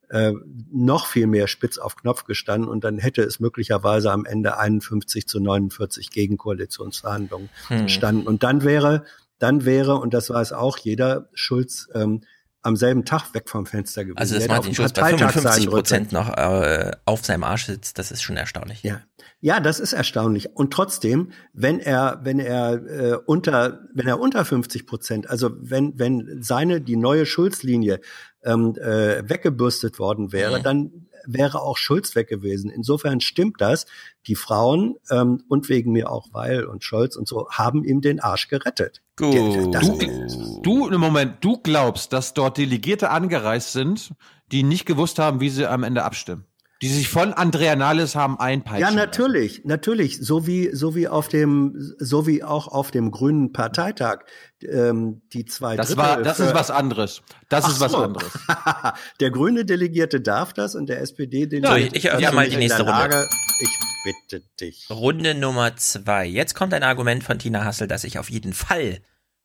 äh, 0.09 0.33
noch 0.71 1.07
viel 1.07 1.27
mehr 1.27 1.47
spitz 1.47 1.77
auf 1.77 1.95
Knopf 1.95 2.23
gestanden 2.23 2.69
und 2.69 2.83
dann 2.83 2.97
hätte 2.97 3.21
es 3.23 3.39
möglicherweise 3.39 4.11
am 4.11 4.25
Ende 4.25 4.57
51 4.57 5.27
zu 5.27 5.39
49 5.39 6.11
gegen 6.11 6.37
Koalitionsverhandlungen 6.37 7.49
hm. 7.67 7.83
gestanden. 7.83 8.27
Und 8.27 8.43
dann 8.43 8.63
wäre, 8.63 9.03
dann 9.39 9.65
wäre, 9.65 9.95
und 9.95 10.13
das 10.13 10.29
weiß 10.29 10.53
auch 10.53 10.77
jeder, 10.77 11.29
Schulz 11.33 11.89
ähm, 11.93 12.21
am 12.67 12.75
selben 12.75 13.05
Tag 13.05 13.33
weg 13.33 13.49
vom 13.49 13.65
Fenster 13.65 14.03
gewesen. 14.03 14.17
Also 14.17 14.35
dass 14.35 14.47
Martin 14.47 14.75
Schulz 14.75 14.91
bei 14.91 15.09
55 15.09 15.69
Prozent 15.69 16.11
noch 16.11 16.27
äh, 16.35 16.91
auf 17.05 17.25
seinem 17.25 17.43
Arsch 17.43 17.65
sitzt, 17.65 17.97
das 17.97 18.11
ist 18.11 18.21
schon 18.21 18.35
erstaunlich. 18.35 18.83
Ja, 18.83 19.01
ja, 19.39 19.61
das 19.61 19.79
ist 19.79 19.93
erstaunlich. 19.93 20.55
Und 20.55 20.73
trotzdem, 20.73 21.31
wenn 21.53 21.79
er, 21.79 22.19
wenn 22.23 22.39
er 22.39 22.73
äh, 22.73 23.17
unter, 23.25 23.87
wenn 23.93 24.07
er 24.07 24.19
unter 24.19 24.43
50 24.43 24.85
Prozent, 24.85 25.29
also 25.29 25.51
wenn, 25.61 25.97
wenn 25.97 26.41
seine 26.41 26.81
die 26.81 26.97
neue 26.97 27.25
Schulzlinie 27.25 28.01
ähm, 28.43 28.75
äh, 28.75 29.29
weggebürstet 29.29 29.97
worden 29.97 30.33
wäre, 30.33 30.59
mhm. 30.59 30.63
dann 30.63 31.06
wäre 31.27 31.61
auch 31.61 31.77
Schulz 31.77 32.15
weg 32.15 32.27
gewesen. 32.27 32.69
Insofern 32.69 33.21
stimmt 33.21 33.61
das. 33.61 33.85
Die 34.25 34.35
Frauen 34.35 34.95
ähm, 35.09 35.43
und 35.47 35.69
wegen 35.69 35.91
mir 35.91 36.09
auch 36.11 36.27
Weil 36.31 36.65
und 36.65 36.83
Scholz 36.83 37.15
und 37.15 37.27
so 37.27 37.47
haben 37.49 37.83
ihm 37.83 38.01
den 38.01 38.19
Arsch 38.19 38.47
gerettet. 38.47 39.01
Gut. 39.15 39.35
Du, 39.35 40.61
du, 40.63 40.87
im 40.87 40.99
Moment, 40.99 41.43
du 41.43 41.57
glaubst, 41.57 42.13
dass 42.13 42.33
dort 42.33 42.57
Delegierte 42.57 43.09
angereist 43.09 43.73
sind, 43.73 44.13
die 44.51 44.63
nicht 44.63 44.85
gewusst 44.85 45.19
haben, 45.19 45.39
wie 45.39 45.49
sie 45.49 45.69
am 45.69 45.83
Ende 45.83 46.03
abstimmen 46.03 46.45
die 46.81 46.89
sich 46.89 47.07
von 47.07 47.33
Andrea 47.33 47.75
Nahles 47.75 48.15
haben 48.15 48.39
einpeitschen. 48.39 48.81
Ja, 48.81 48.91
natürlich, 48.91 49.57
lassen. 49.57 49.67
natürlich, 49.67 50.19
so 50.19 50.45
wie 50.45 50.69
so 50.73 50.95
wie 50.95 51.07
auf 51.07 51.27
dem 51.27 51.75
so 51.97 52.27
wie 52.27 52.43
auch 52.43 52.67
auf 52.67 52.91
dem 52.91 53.11
Grünen 53.11 53.51
Parteitag 53.51 54.25
ähm, 54.63 55.21
die 55.33 55.45
zwei 55.45 55.75
Das 55.75 55.87
Drittel 55.87 56.03
war 56.03 56.21
das 56.21 56.39
ist 56.39 56.53
was 56.53 56.71
anderes. 56.71 57.21
Das 57.49 57.65
Ach 57.65 57.69
ist 57.69 57.79
was 57.79 57.91
so. 57.91 57.97
anderes. 57.97 58.31
der 59.19 59.31
grüne 59.31 59.65
Delegierte 59.65 60.21
darf 60.21 60.53
das 60.53 60.75
und 60.75 60.87
der 60.87 61.01
SPD 61.01 61.47
Delegierte. 61.47 61.89
So, 61.89 61.95
ich 61.95 62.05
eröffne 62.05 62.31
mal 62.33 62.49
die 62.49 62.57
nächste 62.57 62.83
Runde. 62.83 63.27
Ich 63.59 63.79
bitte 64.03 64.43
dich. 64.59 64.87
Runde 64.89 65.33
Nummer 65.33 65.75
zwei. 65.75 66.25
Jetzt 66.25 66.53
kommt 66.53 66.73
ein 66.73 66.83
Argument 66.83 67.23
von 67.23 67.39
Tina 67.39 67.65
Hassel, 67.65 67.87
das 67.87 68.03
ich 68.03 68.19
auf 68.19 68.29
jeden 68.29 68.53
Fall 68.53 68.99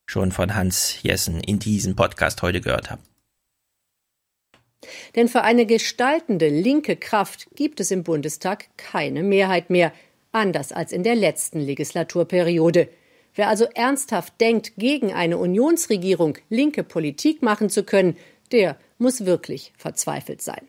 schon 0.07 0.33
von 0.33 0.55
Hans 0.55 1.03
Jessen 1.03 1.41
in 1.41 1.59
diesem 1.59 1.97
Podcast 1.97 2.43
heute 2.43 2.61
gehört 2.61 2.91
habe. 2.91 3.01
Denn 5.15 5.29
für 5.29 5.43
eine 5.43 5.67
gestaltende 5.67 6.49
linke 6.49 6.97
Kraft 6.97 7.49
gibt 7.55 7.81
es 7.81 7.91
im 7.91 8.03
Bundestag 8.03 8.67
keine 8.77 9.23
Mehrheit 9.23 9.71
mehr, 9.71 9.93
anders 10.33 10.73
als 10.73 10.93
in 10.93 11.03
der 11.03 11.15
letzten 11.15 11.61
Legislaturperiode. 11.61 12.89
Wer 13.35 13.49
also 13.49 13.65
ernsthaft 13.75 14.41
denkt, 14.41 14.73
gegen 14.77 15.13
eine 15.13 15.39
Unionsregierung 15.39 16.39
linke 16.49 16.83
Politik 16.83 17.43
machen 17.43 17.71
zu 17.71 17.85
können, 17.85 18.17
der 18.51 18.77
muss 18.99 19.25
wirklich 19.25 19.73
verzweifelt 19.77 20.43
sein. 20.43 20.69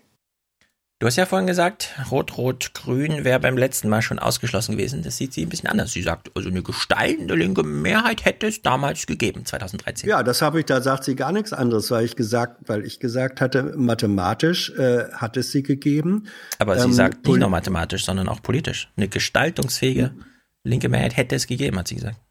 Du 1.04 1.08
hast 1.08 1.18
ja 1.18 1.26
vorhin 1.26 1.48
gesagt, 1.48 1.90
Rot-Rot-Grün 2.12 3.26
wäre 3.26 3.38
beim 3.38 3.58
letzten 3.58 3.90
Mal 3.90 4.02
schon 4.02 4.20
ausgeschlossen 4.20 4.78
gewesen. 4.78 5.04
Das 5.04 5.18
sieht 5.18 5.34
sie 5.34 5.46
ein 5.46 5.50
bisschen 5.50 5.68
anders. 5.68 5.92
Sie 5.92 6.02
sagt, 6.02 6.32
also 6.34 6.48
eine 6.48 6.64
gestaltende 6.64 7.36
linke 7.36 7.62
Mehrheit 7.62 8.24
hätte 8.24 8.48
es 8.48 8.62
damals 8.62 9.06
gegeben, 9.06 9.46
2013. 9.46 10.10
Ja, 10.10 10.24
das 10.24 10.42
habe 10.42 10.62
ich, 10.62 10.66
da 10.66 10.80
sagt 10.80 11.04
sie 11.04 11.18
gar 11.18 11.34
nichts 11.34 11.52
anderes, 11.52 11.92
weil 11.92 12.06
ich 12.06 12.16
gesagt, 12.16 12.70
weil 12.70 12.86
ich 12.86 13.02
gesagt 13.02 13.42
hatte, 13.42 13.74
mathematisch 13.76 14.70
äh, 14.78 15.10
hat 15.12 15.36
es 15.36 15.52
sie 15.52 15.62
gegeben. 15.62 16.28
Aber 16.58 16.80
sie 16.80 16.86
ähm, 16.86 16.94
sagt 16.94 17.28
nicht 17.28 17.38
nur 17.38 17.50
mathematisch, 17.50 18.06
sondern 18.06 18.30
auch 18.30 18.42
politisch. 18.42 18.90
Eine 18.96 19.10
gestaltungsfähige 19.10 20.16
linke 20.64 20.88
Mehrheit 20.88 21.18
hätte 21.18 21.36
es 21.36 21.48
gegeben, 21.48 21.80
hat 21.80 21.90
sie 21.90 21.96
gesagt. 21.96 22.22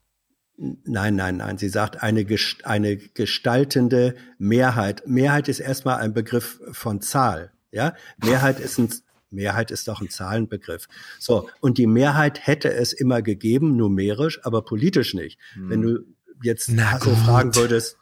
Nein, 0.57 1.15
nein, 1.15 1.37
nein. 1.37 1.59
Sie 1.59 1.69
sagt 1.69 2.03
eine, 2.03 2.25
eine 2.63 2.97
gestaltende 2.97 4.15
Mehrheit. 4.39 5.03
Mehrheit 5.07 5.49
ist 5.49 5.61
erstmal 5.61 5.99
ein 5.99 6.15
Begriff 6.15 6.59
von 6.73 7.03
Zahl. 7.03 7.53
Ja, 7.73 7.95
Mehrheit 8.23 8.61
ist 8.61 8.79
ein 8.79 8.93
Mehrheit 9.33 9.71
ist 9.71 9.89
doch 9.89 10.01
ein 10.01 10.11
Zahlenbegriff. 10.11 10.89
So, 11.19 11.49
und 11.61 11.79
die 11.79 11.87
Mehrheit 11.87 12.47
hätte 12.47 12.73
es 12.73 12.93
immer 12.93 13.23
gegeben, 13.23 13.77
numerisch, 13.77 14.45
aber 14.45 14.63
politisch 14.63 15.15
nicht. 15.15 15.41
Hm. 15.55 15.71
Wenn 15.71 15.83
du 15.83 15.99
jetzt 16.43 16.67
so 16.67 17.15
fragen 17.17 17.55
würdest, 17.57 17.97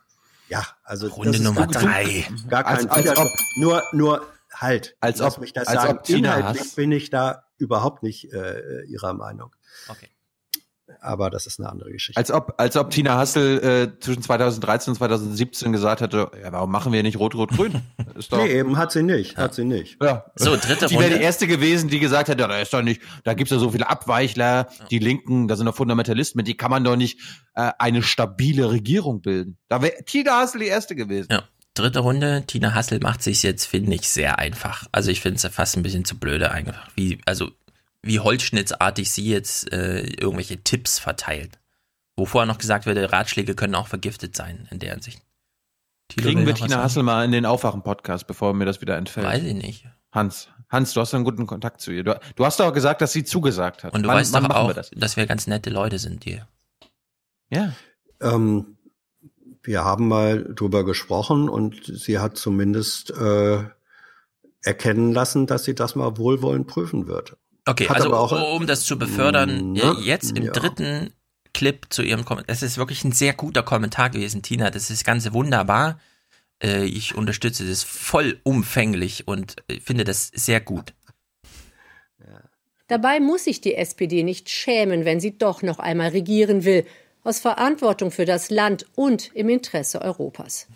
ja, 0.49 0.67
also 0.83 1.07
Runde 1.07 1.41
Nummer 1.41 1.69
drei. 1.69 2.27
Gar 2.49 2.65
kein 2.65 2.91
als, 2.91 3.07
als 3.09 3.19
ob, 3.19 3.29
nur, 3.61 3.83
nur 3.93 4.27
halt. 4.53 4.97
Als 5.01 5.21
ob 5.21 5.39
mich 5.39 5.53
das 5.53 5.69
als 5.69 5.83
sagen. 5.83 5.99
Ob 5.99 6.09
Inhaltlich 6.09 6.75
bin 6.75 6.91
ich 6.91 7.11
da 7.11 7.45
überhaupt 7.57 8.03
nicht 8.03 8.33
äh, 8.33 8.83
ihrer 8.87 9.15
Meinung. 9.15 9.55
Okay. 9.89 10.09
Aber 11.01 11.31
das 11.31 11.47
ist 11.47 11.61
eine 11.61 11.69
andere 11.69 11.91
Geschichte. 11.91 12.19
Als 12.19 12.31
ob, 12.31 12.55
als 12.59 12.77
ob 12.77 12.91
Tina 12.91 13.17
Hassel 13.17 13.59
äh, 13.63 14.01
zwischen 14.01 14.23
2013 14.23 14.93
und 14.93 14.97
2017 14.97 15.73
gesagt 15.73 16.01
hätte, 16.01 16.31
ja, 16.43 16.53
warum 16.53 16.71
machen 16.71 16.93
wir 16.93 17.03
nicht 17.03 17.19
Rot-Rot-Grün? 17.19 17.81
nee, 18.33 18.47
eben 18.47 18.77
hat 18.77 18.93
sie 18.93 19.03
nicht, 19.03 19.37
hat 19.37 19.55
sie 19.55 19.65
nicht. 19.65 19.99
Ja. 20.03 20.27
So, 20.37 20.57
dritte 20.57 20.87
die 20.87 20.95
Runde. 20.95 21.11
wäre 21.11 21.19
die 21.19 21.25
erste 21.25 21.47
gewesen, 21.47 21.89
die 21.89 22.01
gesagt 22.01 22.29
hätte, 22.29 22.47
da 22.47 22.59
ist 22.59 22.73
doch 22.73 22.83
nicht, 22.83 23.03
da 23.25 23.35
gibt's 23.35 23.51
ja 23.51 23.59
so 23.59 23.71
viele 23.71 23.89
Abweichler, 23.89 24.69
die 24.91 24.99
Linken, 24.99 25.49
da 25.49 25.57
sind 25.57 25.67
doch 25.67 25.77
Fundamentalisten, 25.77 26.39
mit 26.39 26.49
die 26.49 26.57
kann 26.57 26.71
man 26.71 26.85
doch 26.85 26.97
nicht 26.97 27.21
äh, 27.55 27.71
eine 27.79 28.03
stabile 28.03 28.71
Regierung 28.71 29.23
bilden. 29.23 29.59
Da 29.69 29.83
wäre 29.83 30.05
Tina 30.05 30.41
Hassel 30.41 30.61
die 30.61 30.67
erste 30.67 30.95
gewesen. 30.95 31.29
Ja. 31.31 31.45
Dritte 31.75 32.01
Runde, 32.01 32.43
Tina 32.49 32.75
Hassel 32.75 32.99
macht 32.99 33.23
sich 33.23 33.45
jetzt, 33.45 33.65
finde 33.65 33.95
ich, 33.95 34.09
sehr 34.09 34.41
einfach. 34.41 34.87
Also 34.91 35.13
ich 35.13 35.21
finde 35.21 35.37
es 35.37 35.55
fast 35.55 35.77
ein 35.77 35.85
bisschen 35.85 36.05
zu 36.05 36.19
blöde 36.19 36.51
einfach. 36.51 36.89
Wie, 36.97 37.21
also 37.27 37.53
wie 38.03 38.21
holzschnittsartig 38.21 39.11
sie 39.11 39.29
jetzt 39.29 39.73
äh, 39.73 40.01
irgendwelche 40.03 40.63
Tipps 40.63 40.99
verteilt. 40.99 41.59
Wo 42.17 42.27
vorher 42.27 42.47
noch 42.47 42.59
gesagt 42.59 42.87
wurde, 42.87 43.13
Ratschläge 43.13 43.55
können 43.55 43.75
auch 43.75 43.87
vergiftet 43.89 44.37
sein 44.37 44.69
in 44.71 44.79
der 44.79 44.93
Hinsicht. 44.93 45.23
Thilo 46.09 46.27
Kriegen 46.27 46.47
wir 46.47 46.55
Tina? 46.55 46.83
Hassel 46.83 47.03
mal 47.03 47.25
in 47.25 47.33
den 47.33 47.47
Aufwachen-Podcast, 47.47 48.27
bevor 48.27 48.53
mir 48.55 48.65
das 48.65 48.81
wieder 48.81 48.97
entfällt. 48.97 49.27
Weiß 49.27 49.43
ich 49.45 49.55
nicht. 49.55 49.87
Hans, 50.13 50.49
Hans, 50.69 50.93
du 50.93 51.01
hast 51.01 51.15
einen 51.15 51.25
guten 51.25 51.47
Kontakt 51.47 51.81
zu 51.81 51.93
ihr. 51.93 52.03
Du, 52.03 52.19
du 52.35 52.45
hast 52.45 52.59
doch 52.59 52.73
gesagt, 52.73 53.01
dass 53.01 53.13
sie 53.13 53.25
zugesagt 53.25 53.85
hat. 53.85 53.93
Und 53.95 54.03
du 54.03 54.09
Wann- 54.09 54.17
weißt 54.17 54.33
wann 54.33 54.45
doch 54.45 54.55
auch, 54.57 54.69
wir 54.69 54.75
das? 54.75 54.91
dass 54.91 55.17
wir 55.17 55.27
ganz 55.27 55.47
nette 55.47 55.71
Leute 55.71 55.99
sind 55.99 56.25
hier. 56.25 56.49
Ja. 57.49 57.73
Ähm, 58.21 58.77
wir 59.63 59.85
haben 59.85 60.09
mal 60.09 60.45
drüber 60.55 60.85
gesprochen 60.85 61.49
und 61.49 61.85
sie 61.85 62.19
hat 62.19 62.37
zumindest 62.37 63.11
äh, 63.11 63.63
erkennen 64.63 65.13
lassen, 65.13 65.47
dass 65.47 65.65
sie 65.65 65.75
das 65.75 65.95
mal 65.95 66.17
wohlwollend 66.17 66.67
prüfen 66.67 67.07
wird. 67.07 67.37
Okay, 67.67 67.89
Hat 67.89 67.97
also 67.97 68.09
aber 68.09 68.21
auch- 68.21 68.55
um 68.55 68.67
das 68.67 68.85
zu 68.85 68.99
befördern, 68.99 69.73
Ne? 69.73 69.81
äh, 69.99 70.01
jetzt 70.03 70.37
im 70.37 70.45
Ja. 70.45 70.53
dritten 70.53 71.13
Clip 71.53 71.87
zu 71.91 72.03
ihrem 72.03 72.25
Kommentar. 72.25 72.53
Es 72.55 72.63
ist 72.63 72.79
wirklich 72.79 73.05
ein 73.05 73.13
sehr 73.13 73.33
guter 73.35 73.63
Kommentar 73.63 74.11
gewesen, 74.11 74.43
Tina. 74.43 74.71
Das 74.71 74.91
ist 74.91 75.05
ganz 75.05 75.31
wunderbar. 75.33 75.99
Äh, 76.63 76.85
Ich 76.85 77.15
unterstütze 77.15 77.67
das 77.69 77.83
vollumfänglich 77.83 79.27
und 79.29 79.57
äh, 79.69 79.81
finde 79.81 80.05
das 80.05 80.29
sehr 80.35 80.61
gut. 80.61 80.95
Dabei 82.89 83.21
muss 83.21 83.45
sich 83.45 83.61
die 83.61 83.77
SPD 83.77 84.23
nicht 84.25 84.51
schämen, 84.51 85.05
wenn 85.05 85.21
sie 85.21 85.39
doch 85.39 85.63
noch 85.63 85.79
einmal 85.79 86.09
regieren 86.09 86.65
will, 86.65 86.85
aus 87.23 87.39
Verantwortung 87.39 88.11
für 88.11 88.25
das 88.25 88.51
Land 88.51 88.85
und 88.97 89.31
im 89.35 89.49
Interesse 89.49 90.03
Europas. 90.03 90.67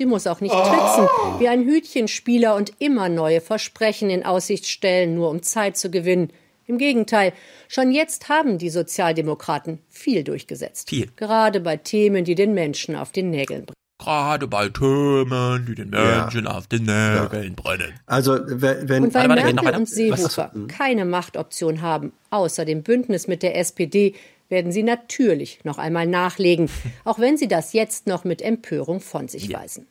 Sie 0.00 0.06
muss 0.06 0.26
auch 0.26 0.40
nicht 0.40 0.54
tricksen, 0.54 1.08
wie 1.40 1.48
ein 1.48 1.66
Hütchenspieler 1.66 2.56
und 2.56 2.72
immer 2.78 3.10
neue 3.10 3.42
Versprechen 3.42 4.08
in 4.08 4.24
Aussicht 4.24 4.66
stellen, 4.66 5.14
nur 5.14 5.28
um 5.28 5.42
Zeit 5.42 5.76
zu 5.76 5.90
gewinnen. 5.90 6.30
Im 6.66 6.78
Gegenteil, 6.78 7.34
schon 7.68 7.92
jetzt 7.92 8.30
haben 8.30 8.56
die 8.56 8.70
Sozialdemokraten 8.70 9.78
viel 9.90 10.24
durchgesetzt. 10.24 10.88
Viel. 10.88 11.10
Gerade 11.16 11.60
bei 11.60 11.76
Themen, 11.76 12.24
die 12.24 12.34
den 12.34 12.54
Menschen 12.54 12.96
auf 12.96 13.12
den 13.12 13.28
Nägeln 13.28 13.66
brennen. 13.66 13.74
Gerade 13.98 14.46
bei 14.48 14.70
Themen, 14.70 15.66
die 15.68 15.74
den 15.74 15.92
Ja. 15.92 16.22
Menschen 16.22 16.46
auf 16.46 16.66
den 16.66 16.84
Nägeln 16.84 17.54
brennen. 17.54 17.92
Also 18.06 18.38
wenn, 18.46 19.04
Und 19.04 19.12
weil 19.12 19.28
Warte, 19.28 19.42
warte, 19.42 19.42
Merkel 19.52 19.64
weiter? 19.66 19.76
und 19.76 19.86
Seehofer 19.86 20.50
keine 20.68 21.04
Machtoption 21.04 21.82
haben, 21.82 22.12
außer 22.30 22.64
dem 22.64 22.82
Bündnis 22.82 23.28
mit 23.28 23.42
der 23.42 23.58
SPD, 23.58 24.14
werden 24.50 24.72
sie 24.72 24.82
natürlich 24.82 25.60
noch 25.64 25.78
einmal 25.78 26.06
nachlegen, 26.06 26.68
auch 27.04 27.18
wenn 27.18 27.36
sie 27.36 27.48
das 27.48 27.72
jetzt 27.72 28.06
noch 28.06 28.24
mit 28.24 28.42
Empörung 28.42 29.00
von 29.00 29.28
sich 29.28 29.52
weisen. 29.52 29.86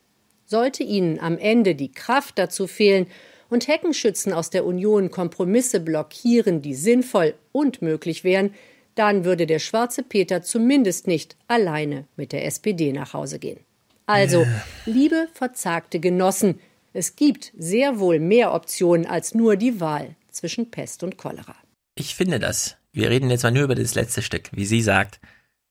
Sollte 0.46 0.84
ihnen 0.84 1.20
am 1.20 1.38
Ende 1.38 1.76
die 1.76 1.92
Kraft 1.92 2.38
dazu 2.38 2.68
fehlen 2.68 3.08
und 3.50 3.68
Heckenschützen 3.68 4.34
aus 4.34 4.50
der 4.50 4.66
Union 4.66 5.10
Kompromisse 5.12 5.80
blockieren, 5.80 6.62
die 6.62 6.76
sinnvoll 6.76 7.34
und 7.52 7.82
möglich 7.82 8.24
wären, 8.24 8.54
dann 8.96 9.24
würde 9.26 9.48
der 9.48 9.60
schwarze 9.60 10.04
Peter 10.04 10.42
zumindest 10.42 11.08
nicht 11.08 11.38
alleine 11.48 12.06
mit 12.16 12.32
der 12.32 12.46
SPD 12.46 12.92
nach 12.92 13.14
Hause 13.14 13.40
gehen. 13.40 13.60
Also, 14.06 14.46
liebe 14.86 15.28
verzagte 15.34 16.00
Genossen, 16.00 16.60
es 16.94 17.16
gibt 17.16 17.54
sehr 17.58 18.00
wohl 18.00 18.20
mehr 18.20 18.54
Optionen 18.54 19.06
als 19.06 19.36
nur 19.36 19.56
die 19.56 19.80
Wahl 19.80 20.16
zwischen 20.32 20.72
Pest 20.72 21.04
und 21.04 21.18
Cholera. 21.18 21.56
Ich 21.96 22.16
finde 22.16 22.40
das. 22.40 22.79
Wir 23.00 23.10
reden 23.10 23.30
jetzt 23.30 23.44
mal 23.44 23.52
nur 23.52 23.64
über 23.64 23.76
das 23.76 23.96
letzte 23.96 24.22
Stück, 24.22 24.50
wie 24.52 24.66
sie 24.66 24.82
sagt. 24.82 25.22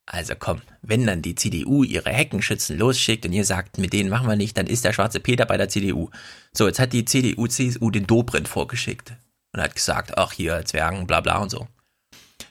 Also 0.07 0.33
komm, 0.39 0.63
wenn 0.81 1.07
dann 1.07 1.21
die 1.21 1.35
CDU 1.35 1.85
ihre 1.85 2.09
Heckenschützen 2.09 2.79
losschickt 2.79 3.27
und 3.27 3.35
ihr 3.35 3.45
sagt, 3.45 3.77
mit 3.77 3.93
denen 3.93 4.09
machen 4.09 4.27
wir 4.27 4.37
nicht, 4.37 4.57
dann 4.57 4.67
ist 4.67 4.87
der 4.87 4.95
schwarze 4.95 5.21
Peter 5.21 5.45
bei 5.45 5.59
der 5.59 5.69
CDU. 5.69 6.09
So, 6.53 6.67
jetzt 6.67 6.79
hat 6.79 6.95
die 6.95 7.05
CDU, 7.05 7.47
CSU 7.47 7.91
den 7.91 8.07
Dobrindt 8.07 8.49
vorgeschickt 8.49 9.13
und 9.53 9.61
hat 9.61 9.75
gesagt, 9.75 10.17
ach 10.17 10.33
hier, 10.33 10.65
Zwergen, 10.65 11.07
bla 11.07 11.21
bla 11.21 11.37
und 11.37 11.51
so. 11.51 11.69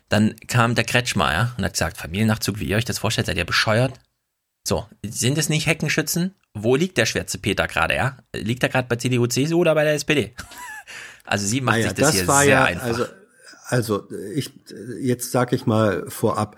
Dann 0.10 0.36
kam 0.48 0.76
der 0.76 0.84
Kretschmer, 0.84 1.34
ja, 1.34 1.56
und 1.58 1.66
hat 1.66 1.74
gesagt, 1.74 1.98
Familiennachzug, 1.98 2.60
wie 2.60 2.66
ihr 2.66 2.78
euch 2.78 2.86
das 2.86 3.00
vorstellt, 3.00 3.26
seid 3.26 3.38
ihr 3.38 3.46
bescheuert? 3.46 4.00
So, 4.68 4.86
sind 5.04 5.40
es 5.40 5.50
nicht 5.50 5.66
Heckenschützen? 5.66 6.36
Wo 6.54 6.76
liegt 6.76 6.98
der 6.98 7.08
schwarze 7.08 7.40
Peter 7.40 7.68
gerade, 7.68 7.96
ja? 7.96 8.18
Liegt 8.36 8.62
er 8.62 8.70
gerade 8.70 8.88
bei 8.88 8.98
CDU, 8.98 9.26
CSU 9.26 9.58
oder 9.58 9.74
bei 9.74 9.84
der 9.84 9.94
SPD? 9.94 10.36
Also 11.30 11.46
sie 11.46 11.60
macht 11.60 11.76
Ah 11.76 11.80
ja, 11.80 11.90
sich 11.90 11.98
das, 11.98 12.16
hier 12.16 12.28
war 12.28 12.44
sehr 12.44 12.52
ja, 12.52 12.64
einfach. 12.64 12.86
Also, 12.86 13.06
also 13.68 14.04
ich 14.34 14.52
jetzt 15.02 15.32
sage 15.32 15.56
ich 15.56 15.66
mal 15.66 16.06
vorab. 16.10 16.56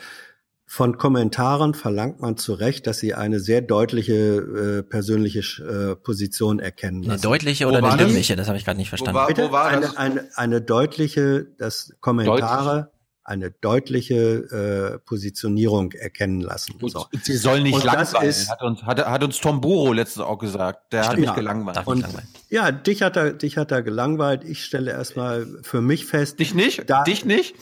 Von 0.72 1.00
Kommentaren 1.00 1.74
verlangt 1.74 2.20
man 2.20 2.38
zu 2.38 2.54
Recht, 2.54 2.86
dass 2.86 3.00
sie 3.00 3.16
eine 3.16 3.40
sehr 3.40 3.62
deutliche 3.62 4.14
äh, 4.14 4.84
persönliche 4.84 5.40
äh, 5.64 5.96
Position 5.96 6.60
erkennen 6.60 7.02
Eine 7.02 7.14
lassen. 7.14 7.24
deutliche 7.24 7.66
Wo 7.66 7.70
oder 7.70 7.82
war 7.82 7.94
eine 7.94 8.04
das? 8.04 8.08
dümmliche? 8.10 8.36
Das 8.36 8.48
habe 8.50 8.60
ich 8.60 8.66
gerade 8.66 8.78
nicht 8.78 8.90
verstanden. 8.90 9.16
war- 9.16 9.26
Bitte? 9.26 9.48
Wo 9.48 9.52
war 9.52 9.66
eine, 9.66 9.82
das? 9.82 9.98
eine, 9.98 10.30
eine 10.36 10.62
deutliche, 10.62 11.48
dass 11.58 11.96
Kommentare 12.02 12.92
eine 13.30 13.52
deutliche 13.52 14.96
äh, 14.96 15.00
Positionierung 15.06 15.92
erkennen 15.92 16.42
lassen. 16.42 16.74
So. 16.82 17.06
Sie 17.22 17.38
soll 17.38 17.62
nicht 17.62 17.76
Und 17.76 17.86
das 17.86 18.12
langweilen, 18.14 18.30
ist- 18.30 18.50
hat 18.50 18.62
uns, 18.64 18.84
hat, 18.84 19.06
hat 19.06 19.24
uns 19.24 19.40
Tom 19.40 19.62
Buro 19.62 19.94
letztens 19.94 20.26
auch 20.26 20.38
gesagt. 20.40 20.92
Der 20.94 21.08
hat 21.08 21.16
mich 21.18 21.26
Ja. 21.28 21.36
gelangweilt. 21.36 21.78
Darf 21.78 21.88
Und 21.88 22.06
ja, 22.50 22.72
dich 22.72 23.04
hat 23.04 23.16
er, 23.18 23.34
dich 23.34 23.58
hat 23.58 23.72
er 23.72 23.84
gelangweilt. 23.84 24.44
Ich 24.44 24.66
stelle 24.66 24.92
erstmal 24.92 25.46
für 25.62 25.82
mich 25.82 26.06
fest. 26.06 26.40
Dich 26.40 26.54
nicht? 26.56 26.90
Da, 26.90 27.04
Dich 27.04 27.24
nicht? 27.24 27.56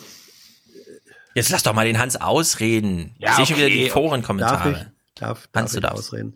Jetzt 1.35 1.49
lass 1.49 1.63
doch 1.63 1.73
mal 1.73 1.85
den 1.85 1.99
Hans 1.99 2.15
ausreden. 2.15 3.13
Ja, 3.19 3.29
ich 3.31 3.35
sehe 3.35 3.45
schon 3.47 3.55
okay. 3.57 3.65
wieder 3.65 3.69
die 3.75 3.79
Darf 3.81 3.87
ich, 3.87 3.93
Forenkommentare. 3.93 4.91
darf, 5.15 5.49
Hans, 5.53 5.71
darf 5.71 5.71
du 5.71 5.77
ich 5.77 5.81
darfst. 5.83 5.97
ausreden? 5.99 6.35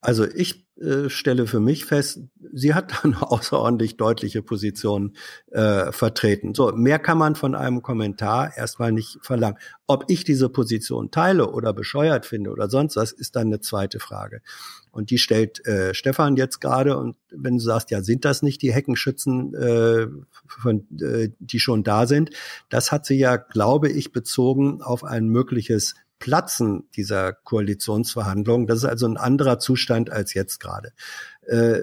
Also 0.00 0.24
ich 0.26 0.64
äh, 0.80 1.10
stelle 1.10 1.46
für 1.46 1.60
mich 1.60 1.84
fest, 1.84 2.20
sie 2.52 2.74
hat 2.74 2.92
eine 3.04 3.22
außerordentlich 3.22 3.96
deutliche 3.96 4.42
Position 4.42 5.14
äh, 5.50 5.92
vertreten. 5.92 6.54
So, 6.54 6.72
mehr 6.72 6.98
kann 6.98 7.18
man 7.18 7.34
von 7.34 7.54
einem 7.54 7.82
Kommentar 7.82 8.56
erstmal 8.56 8.90
nicht 8.90 9.18
verlangen. 9.22 9.58
Ob 9.86 10.04
ich 10.08 10.24
diese 10.24 10.48
Position 10.48 11.10
teile 11.10 11.50
oder 11.50 11.72
bescheuert 11.72 12.24
finde 12.24 12.50
oder 12.50 12.70
sonst 12.70 12.96
was, 12.96 13.12
ist 13.12 13.36
dann 13.36 13.48
eine 13.48 13.60
zweite 13.60 14.00
Frage. 14.00 14.40
Und 14.90 15.10
die 15.10 15.18
stellt 15.18 15.66
äh, 15.66 15.94
Stefan 15.94 16.36
jetzt 16.36 16.60
gerade. 16.60 16.96
Und 16.96 17.16
wenn 17.30 17.58
du 17.58 17.62
sagst, 17.62 17.90
ja, 17.90 18.02
sind 18.02 18.24
das 18.24 18.42
nicht 18.42 18.62
die 18.62 18.72
Heckenschützen, 18.72 19.54
äh, 19.54 20.06
von, 20.46 20.86
äh, 21.00 21.30
die 21.38 21.60
schon 21.60 21.82
da 21.82 22.06
sind? 22.06 22.30
Das 22.68 22.92
hat 22.92 23.06
sie 23.06 23.18
ja, 23.18 23.36
glaube 23.36 23.90
ich, 23.90 24.12
bezogen 24.12 24.82
auf 24.82 25.04
ein 25.04 25.28
mögliches 25.28 25.94
Platzen 26.22 26.88
dieser 26.94 27.32
Koalitionsverhandlungen. 27.32 28.68
Das 28.68 28.78
ist 28.78 28.84
also 28.84 29.08
ein 29.08 29.16
anderer 29.16 29.58
Zustand 29.58 30.08
als 30.08 30.34
jetzt 30.34 30.60
gerade. 30.60 30.92
Äh, 31.48 31.80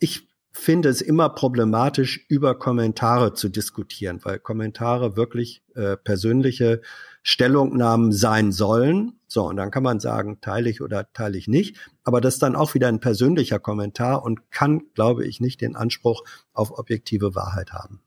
ich 0.00 0.26
finde 0.50 0.88
es 0.88 1.00
immer 1.00 1.28
problematisch, 1.28 2.26
über 2.28 2.58
Kommentare 2.58 3.34
zu 3.34 3.48
diskutieren, 3.48 4.18
weil 4.24 4.40
Kommentare 4.40 5.16
wirklich 5.16 5.62
äh, 5.76 5.96
persönliche 5.96 6.82
Stellungnahmen 7.22 8.10
sein 8.10 8.50
sollen. 8.50 9.20
So, 9.28 9.48
und 9.48 9.58
dann 9.58 9.70
kann 9.70 9.84
man 9.84 10.00
sagen, 10.00 10.40
teile 10.40 10.68
ich 10.68 10.82
oder 10.82 11.12
teile 11.12 11.38
ich 11.38 11.46
nicht. 11.46 11.76
Aber 12.02 12.20
das 12.20 12.34
ist 12.34 12.42
dann 12.42 12.56
auch 12.56 12.74
wieder 12.74 12.88
ein 12.88 12.98
persönlicher 12.98 13.60
Kommentar 13.60 14.24
und 14.24 14.50
kann, 14.50 14.82
glaube 14.94 15.24
ich, 15.24 15.40
nicht 15.40 15.60
den 15.60 15.76
Anspruch 15.76 16.24
auf 16.52 16.76
objektive 16.76 17.36
Wahrheit 17.36 17.72
haben. 17.72 18.02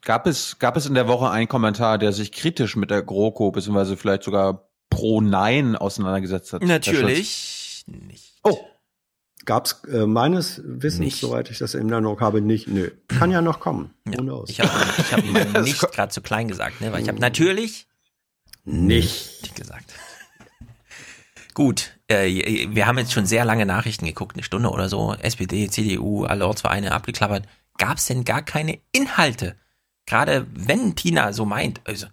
Gab 0.00 0.26
es, 0.26 0.58
gab 0.58 0.78
es 0.78 0.86
in 0.86 0.94
der 0.94 1.06
Woche 1.06 1.28
einen 1.28 1.48
Kommentar, 1.48 1.98
der 1.98 2.12
sich 2.12 2.32
kritisch 2.32 2.76
mit 2.76 2.90
der 2.90 3.02
GroKo, 3.02 3.50
beziehungsweise 3.50 3.98
vielleicht 3.98 4.22
sogar 4.22 4.69
pro 4.90 5.20
Nein 5.20 5.76
auseinandergesetzt 5.76 6.52
hat? 6.52 6.62
Natürlich 6.62 7.84
nicht. 7.86 8.34
Oh. 8.42 8.58
Gab 9.46 9.64
es 9.66 9.82
äh, 9.90 10.06
meines 10.06 10.60
Wissens, 10.62 11.00
Nicht. 11.00 11.20
soweit 11.20 11.50
ich 11.50 11.58
das 11.58 11.72
in 11.72 11.90
Erinnerung 11.90 12.20
habe, 12.20 12.42
nicht. 12.42 12.68
Nö. 12.68 12.90
Kann 13.08 13.30
ja 13.30 13.40
noch 13.40 13.58
kommen. 13.58 13.94
Ja. 14.06 14.20
Ich 14.46 14.60
habe 14.60 14.70
ich 14.98 15.12
hab 15.12 15.24
ihn 15.24 15.62
nicht 15.64 15.80
gerade 15.80 16.12
zu 16.12 16.20
klein 16.20 16.46
gesagt, 16.46 16.82
ne? 16.82 16.92
weil 16.92 17.02
ich 17.02 17.08
habe 17.08 17.18
natürlich 17.18 17.86
nicht 18.64 19.54
gesagt. 19.56 19.94
Gut, 21.54 21.98
äh, 22.08 22.68
wir 22.70 22.86
haben 22.86 22.98
jetzt 22.98 23.12
schon 23.12 23.26
sehr 23.26 23.44
lange 23.44 23.64
Nachrichten 23.64 24.04
geguckt, 24.04 24.36
eine 24.36 24.42
Stunde 24.42 24.68
oder 24.70 24.88
so. 24.88 25.14
SPD, 25.14 25.68
CDU, 25.68 26.24
alle 26.24 26.46
Ortsvereine 26.46 26.92
abgeklappert. 26.92 27.46
Gab 27.78 27.96
es 27.96 28.06
denn 28.06 28.24
gar 28.24 28.42
keine 28.42 28.78
Inhalte? 28.92 29.56
Gerade 30.06 30.46
wenn 30.52 30.96
Tina 30.96 31.32
so 31.32 31.44
meint, 31.44 31.80
also 31.84 32.06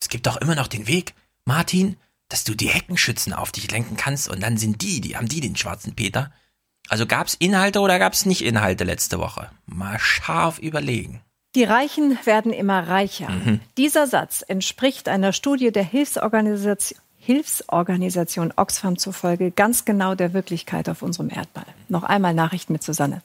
es 0.00 0.08
gibt 0.08 0.26
doch 0.26 0.36
immer 0.36 0.54
noch 0.54 0.68
den 0.68 0.86
Weg, 0.86 1.14
Martin, 1.44 1.96
dass 2.34 2.42
du 2.42 2.56
die 2.56 2.66
Heckenschützen 2.66 3.32
auf 3.32 3.52
dich 3.52 3.70
lenken 3.70 3.96
kannst 3.96 4.28
und 4.28 4.42
dann 4.42 4.56
sind 4.56 4.82
die, 4.82 5.00
die 5.00 5.16
haben 5.16 5.28
die 5.28 5.38
den 5.38 5.54
schwarzen 5.54 5.94
Peter. 5.94 6.32
Also 6.88 7.06
gab 7.06 7.28
es 7.28 7.34
Inhalte 7.34 7.78
oder 7.78 8.00
gab 8.00 8.12
es 8.12 8.26
nicht 8.26 8.42
Inhalte 8.42 8.82
letzte 8.82 9.20
Woche? 9.20 9.52
Mal 9.66 10.00
scharf 10.00 10.58
überlegen. 10.58 11.20
Die 11.54 11.62
Reichen 11.62 12.18
werden 12.24 12.52
immer 12.52 12.88
reicher. 12.88 13.30
Mhm. 13.30 13.60
Dieser 13.76 14.08
Satz 14.08 14.44
entspricht 14.48 15.08
einer 15.08 15.32
Studie 15.32 15.70
der 15.70 15.84
Hilfsorganisation, 15.84 17.00
Hilfsorganisation 17.18 18.52
Oxfam 18.56 18.98
zufolge 18.98 19.52
ganz 19.52 19.84
genau 19.84 20.16
der 20.16 20.32
Wirklichkeit 20.32 20.88
auf 20.88 21.02
unserem 21.02 21.30
Erdball. 21.30 21.66
Noch 21.88 22.02
einmal 22.02 22.34
Nachrichten 22.34 22.72
mit 22.72 22.82
Susanne. 22.82 23.22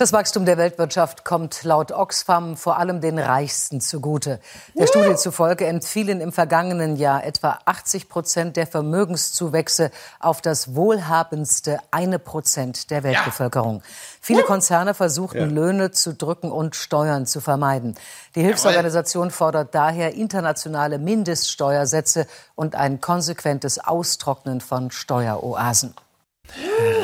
Das 0.00 0.14
Wachstum 0.14 0.46
der 0.46 0.56
Weltwirtschaft 0.56 1.26
kommt 1.26 1.62
laut 1.62 1.92
Oxfam 1.92 2.56
vor 2.56 2.78
allem 2.78 3.02
den 3.02 3.18
Reichsten 3.18 3.82
zugute. 3.82 4.40
Der 4.74 4.86
Studie 4.86 5.14
zufolge 5.16 5.66
entfielen 5.66 6.22
im 6.22 6.32
vergangenen 6.32 6.96
Jahr 6.96 7.22
etwa 7.22 7.58
80 7.66 8.08
Prozent 8.08 8.56
der 8.56 8.66
Vermögenszuwächse 8.66 9.90
auf 10.18 10.40
das 10.40 10.74
wohlhabendste 10.74 11.80
eine 11.90 12.18
Prozent 12.18 12.90
der 12.90 13.02
Weltbevölkerung. 13.02 13.82
Viele 14.22 14.42
Konzerne 14.42 14.94
versuchten. 14.94 15.50
Löhne 15.50 15.90
zu 15.90 16.14
drücken 16.14 16.50
und 16.50 16.76
Steuern 16.76 17.26
zu 17.26 17.42
vermeiden. 17.42 17.94
Die 18.36 18.40
Hilfsorganisation 18.40 19.30
fordert 19.30 19.74
daher 19.74 20.14
internationale 20.14 20.98
Mindeststeuersätze 20.98 22.26
und 22.54 22.74
ein 22.74 23.02
konsequentes 23.02 23.78
Austrocknen 23.78 24.62
von 24.62 24.90
Steueroasen. 24.90 25.92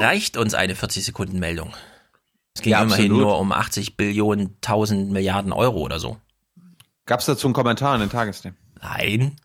Reicht 0.01 0.39
uns 0.39 0.55
eine 0.55 0.75
40 0.75 1.05
Sekunden 1.05 1.39
Meldung? 1.39 1.75
Es 2.57 2.63
ging 2.63 2.73
ja, 2.73 2.83
immerhin 2.83 3.13
nur 3.13 3.39
um 3.39 3.53
80 3.53 3.99
Billionen, 3.99 4.57
1000 4.63 5.11
Milliarden 5.11 5.53
Euro 5.53 5.81
oder 5.81 6.01
so. 6.01 6.17
Gab 7.05 7.21
es 7.21 7.27
dazu 7.27 7.49
einen 7.49 7.53
Kommentar 7.53 7.95
in 7.95 8.01
den 8.01 8.09
Tagesthemen? 8.09 8.57
Nein. 8.81 9.37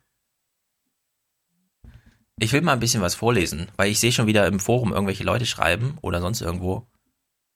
Ich 2.39 2.53
will 2.53 2.61
mal 2.61 2.71
ein 2.71 2.79
bisschen 2.79 3.01
was 3.01 3.13
vorlesen, 3.13 3.67
weil 3.75 3.91
ich 3.91 3.99
sehe 3.99 4.13
schon 4.13 4.27
wieder 4.27 4.47
im 4.47 4.61
Forum 4.61 4.93
irgendwelche 4.93 5.25
Leute 5.25 5.45
schreiben 5.45 5.97
oder 6.01 6.21
sonst 6.21 6.39
irgendwo. 6.39 6.87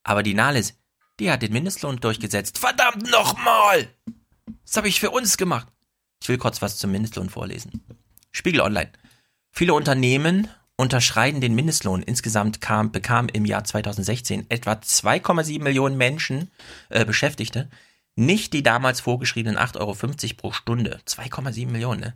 Aber 0.04 0.24
die 0.24 0.34
Nahles, 0.34 0.78
die 1.22 1.32
hat 1.32 1.42
den 1.42 1.54
Mindestlohn 1.54 2.02
durchgesetzt. 2.02 2.58
Verdammt 2.58 3.10
nochmal! 3.10 3.88
Das 4.66 4.76
habe 4.76 4.90
ich 4.90 5.00
für 5.00 5.12
uns 5.12 5.38
gemacht. 5.38 5.68
Ich 6.22 6.28
will 6.28 6.38
kurz 6.38 6.62
was 6.62 6.76
zum 6.76 6.92
Mindestlohn 6.92 7.30
vorlesen. 7.30 7.82
Spiegel 8.34 8.60
Online. 8.60 8.92
Viele 9.52 9.74
Unternehmen 9.74 10.50
unterschreiten 10.78 11.42
den 11.42 11.56
Mindestlohn. 11.56 12.04
Insgesamt 12.04 12.62
kam, 12.62 12.92
bekam 12.92 13.28
im 13.30 13.46
Jahr 13.46 13.64
2016 13.64 14.46
etwa 14.50 14.74
2,7 14.74 15.62
Millionen 15.62 15.98
Menschen, 15.98 16.52
äh, 16.90 17.06
Beschäftigte, 17.06 17.70
nicht 18.16 18.54
die 18.54 18.64
damals 18.64 19.02
vorgeschriebenen 19.02 19.58
8,50 19.58 19.80
Euro 19.80 20.36
pro 20.38 20.52
Stunde. 20.52 21.00
2,7 21.06 21.68
Millionen, 21.70 22.02
ne? 22.02 22.14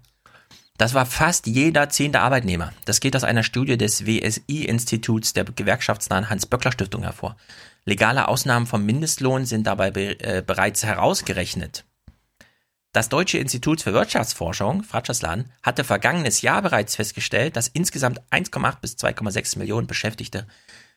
Das 0.77 0.93
war 0.93 1.05
fast 1.05 1.45
jeder 1.45 1.89
zehnte 1.89 2.21
Arbeitnehmer. 2.21 2.71
Das 2.85 3.01
geht 3.01 3.13
aus 3.17 3.25
einer 3.25 3.43
Studie 3.43 3.77
des 3.77 4.05
WSI-Instituts 4.05 5.33
der 5.33 5.43
gewerkschaftsnahen 5.43 6.29
Hans-Böckler-Stiftung 6.29 7.03
hervor. 7.03 7.35
Legale 7.83 8.29
Ausnahmen 8.29 8.65
vom 8.65 8.85
Mindestlohn 8.85 9.45
sind 9.45 9.67
dabei 9.67 9.91
be 9.91 10.17
äh, 10.21 10.41
bereits 10.41 10.85
herausgerechnet. 10.85 11.83
Das 12.91 13.07
Deutsche 13.07 13.37
Institut 13.37 13.81
für 13.81 13.93
Wirtschaftsforschung, 13.93 14.81
Fratscharslan, 14.81 15.51
hatte 15.61 15.83
vergangenes 15.83 16.41
Jahr 16.41 16.63
bereits 16.63 16.95
festgestellt, 16.95 17.55
dass 17.55 17.67
insgesamt 17.67 18.19
1,8 18.31 18.79
bis 18.81 18.95
2,6 18.95 19.59
Millionen 19.59 19.85
Beschäftigte 19.85 20.47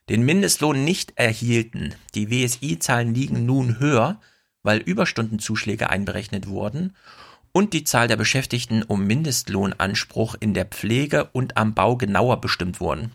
den 0.08 0.22
Mindestlohn 0.22 0.84
nicht 0.84 1.12
erhielten. 1.16 1.94
Die 2.14 2.30
WSI-Zahlen 2.30 3.14
liegen 3.14 3.44
nun 3.44 3.78
höher, 3.78 4.20
weil 4.62 4.78
Überstundenzuschläge 4.78 5.90
einberechnet 5.90 6.48
wurden 6.48 6.96
und 7.52 7.74
die 7.74 7.84
Zahl 7.84 8.08
der 8.08 8.16
Beschäftigten 8.16 8.82
um 8.82 9.06
Mindestlohnanspruch 9.06 10.34
in 10.40 10.54
der 10.54 10.64
Pflege 10.64 11.28
und 11.32 11.58
am 11.58 11.74
Bau 11.74 11.96
genauer 11.96 12.40
bestimmt 12.40 12.80
wurden. 12.80 13.12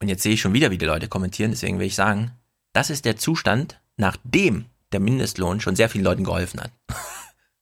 Und 0.00 0.08
jetzt 0.08 0.22
sehe 0.22 0.32
ich 0.32 0.40
schon 0.40 0.54
wieder, 0.54 0.70
wie 0.70 0.78
die 0.78 0.86
Leute 0.86 1.08
kommentieren, 1.08 1.50
deswegen 1.50 1.78
will 1.78 1.86
ich 1.86 1.94
sagen, 1.94 2.32
das 2.72 2.88
ist 2.88 3.04
der 3.04 3.16
Zustand, 3.16 3.78
nachdem 3.98 4.64
der 4.94 5.00
Mindestlohn 5.00 5.60
schon 5.60 5.76
sehr 5.76 5.90
vielen 5.90 6.04
Leuten 6.04 6.24
geholfen 6.24 6.60
hat. 6.60 6.72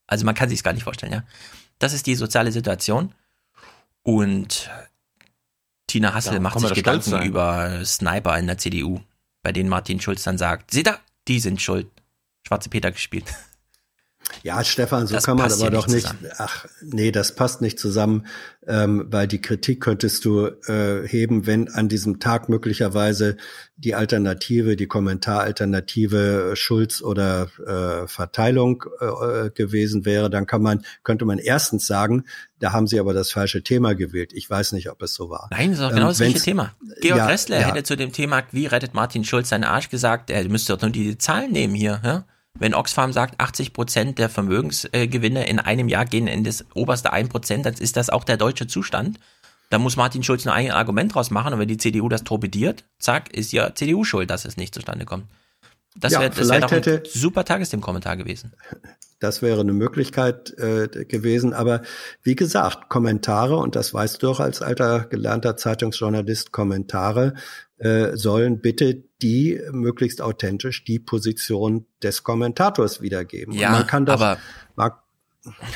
Also 0.09 0.27
man 0.27 0.35
kann 0.35 0.51
sich 0.51 0.59
es 0.59 0.62
gar 0.62 0.75
nicht 0.75 0.83
vorstellen, 0.83 1.12
ja. 1.12 1.23
Das 1.78 1.94
ist 1.94 2.07
die 2.07 2.17
soziale 2.17 2.52
Situation. 2.52 3.15
Und 4.02 4.69
Tina 5.86 6.12
Hassel 6.12 6.35
ja, 6.35 6.41
macht 6.41 6.61
sich 6.61 6.75
Gedanken 6.75 7.23
über 7.23 7.83
Sniper 7.86 8.39
in 8.39 8.47
der 8.47 8.59
CDU, 8.59 9.01
bei 9.43 9.52
denen 9.52 9.70
Martin 9.70 10.02
Schulz 10.02 10.23
dann 10.25 10.36
sagt, 10.36 10.70
seht 10.70 10.89
ihr, 10.89 10.99
die 11.28 11.41
sind 11.41 11.62
schuld. 11.62 11.86
Schwarze 12.47 12.69
Peter 12.69 12.93
gespielt. 12.93 13.25
Ja, 14.43 14.65
Stefan, 14.65 15.07
so 15.07 15.15
das 15.15 15.25
kann 15.25 15.36
man 15.36 15.52
aber 15.52 15.70
doch 15.70 15.86
nicht. 15.86 16.07
Zusammen. 16.07 16.31
Ach, 16.39 16.67
nee, 16.83 17.12
das 17.12 17.35
passt 17.35 17.61
nicht 17.61 17.78
zusammen, 17.78 18.27
ähm, 18.67 19.07
weil 19.09 19.27
die 19.27 19.41
Kritik 19.41 19.81
könntest 19.81 20.25
du 20.25 20.47
äh, 20.47 21.07
heben, 21.07 21.47
wenn 21.47 21.69
an 21.69 21.89
diesem 21.89 22.20
Tag 22.20 22.49
möglicherweise 22.49 23.36
die 23.77 23.94
Alternative, 23.94 24.77
die 24.77 24.86
Kommentaralternative 24.86 26.52
Schulz 26.55 27.02
oder 27.02 27.49
äh, 27.67 28.07
Verteilung 28.07 28.85
äh, 29.01 29.51
gewesen 29.51 30.05
wäre, 30.05 30.31
dann 30.31 30.47
kann 30.47 30.62
man, 30.62 30.85
könnte 31.02 31.25
man 31.25 31.39
erstens 31.39 31.86
sagen, 31.86 32.25
da 32.61 32.73
haben 32.73 32.86
sie 32.86 33.01
aber 33.01 33.12
das 33.12 33.33
falsche 33.33 33.62
Thema 33.62 33.94
gewählt. 33.94 34.33
Ich 34.33 34.49
weiß 34.49 34.73
nicht, 34.73 34.89
ob 34.89 35.02
es 35.02 35.15
so 35.15 35.31
war. 35.31 35.49
Nein, 35.51 35.70
das 35.70 35.81
ist 35.81 35.85
auch 35.85 35.91
genau 35.91 36.02
ähm, 36.02 36.09
das 36.09 36.19
gleiche 36.19 36.41
Thema. 36.41 36.75
Georg 37.01 37.19
ja, 37.19 37.27
Ressler 37.27 37.61
ja. 37.61 37.67
hätte 37.67 37.83
zu 37.83 37.97
dem 37.97 38.12
Thema, 38.12 38.44
wie 38.52 38.67
rettet 38.67 38.94
Martin 38.94 39.25
Schulz 39.25 39.49
seinen 39.49 39.65
Arsch 39.65 39.89
gesagt, 39.89 40.31
er 40.31 40.49
müsste 40.49 40.75
doch 40.75 40.83
nur 40.83 40.91
die 40.91 41.19
Zahlen 41.19 41.51
nehmen 41.51 41.75
hier, 41.75 42.01
ja? 42.05 42.25
Wenn 42.59 42.75
Oxfam 42.75 43.13
sagt, 43.13 43.41
80 43.41 43.73
Prozent 43.73 44.19
der 44.19 44.29
Vermögensgewinne 44.29 45.47
in 45.47 45.59
einem 45.59 45.89
Jahr 45.89 46.05
gehen 46.05 46.27
in 46.27 46.45
das 46.45 46.65
oberste 46.75 47.13
1 47.13 47.29
Prozent, 47.29 47.67
dann 47.67 47.75
ist 47.75 47.97
das 47.97 48.11
auch 48.11 48.25
der 48.25 48.37
deutsche 48.37 48.67
Zustand. 48.67 49.19
Da 49.71 49.79
muss 49.79 49.97
Martin 49.97 50.23
Schulz 50.23 50.45
nur 50.45 50.55
ein 50.55 50.71
Argument 50.71 51.15
draus 51.15 51.31
machen 51.31 51.55
und 51.55 51.59
wenn 51.59 51.69
die 51.69 51.79
CDU 51.79 52.11
das 52.11 52.25
torpediert, 52.25 52.85
zack, 52.99 53.33
ist 53.33 53.53
ja 53.53 53.75
CDU 53.75 54.05
schuld, 54.05 54.29
dass 54.29 54.45
es 54.45 54.59
nicht 54.59 54.75
zustande 54.75 55.07
kommt. 55.07 55.25
Das 55.97 56.13
wäre 56.13 56.25
ja, 56.25 56.37
wär 56.37 56.61
doch 56.61 56.73
ein 56.73 56.83
hätte, 56.83 57.03
super 57.07 57.45
Tagesthemen-Kommentar 57.45 58.17
gewesen. 58.17 58.53
Das 59.23 59.42
wäre 59.42 59.60
eine 59.60 59.73
Möglichkeit 59.73 60.57
äh, 60.59 60.89
gewesen. 61.05 61.52
Aber 61.52 61.83
wie 62.23 62.34
gesagt, 62.34 62.89
Kommentare, 62.89 63.57
und 63.57 63.76
das 63.76 63.94
weißt 63.94 64.23
du 64.23 64.26
doch 64.26 64.41
als 64.41 64.62
alter 64.62 65.07
gelernter 65.10 65.57
Zeitungsjournalist, 65.57 66.52
Kommentare 66.52 67.34
äh, 67.78 68.17
sollen 68.17 68.60
bitte 68.60 69.02
die 69.23 69.60
möglichst 69.70 70.20
authentisch 70.20 70.84
die 70.84 70.99
Position 70.99 71.86
des 72.02 72.25
Kommentators 72.25 73.01
wiedergeben. 73.01 73.55
Ja, 73.55 73.70
man 73.70 73.86
kann 73.86 74.07
doch, 74.07 74.15
aber 74.15 74.39
man, 74.76 74.92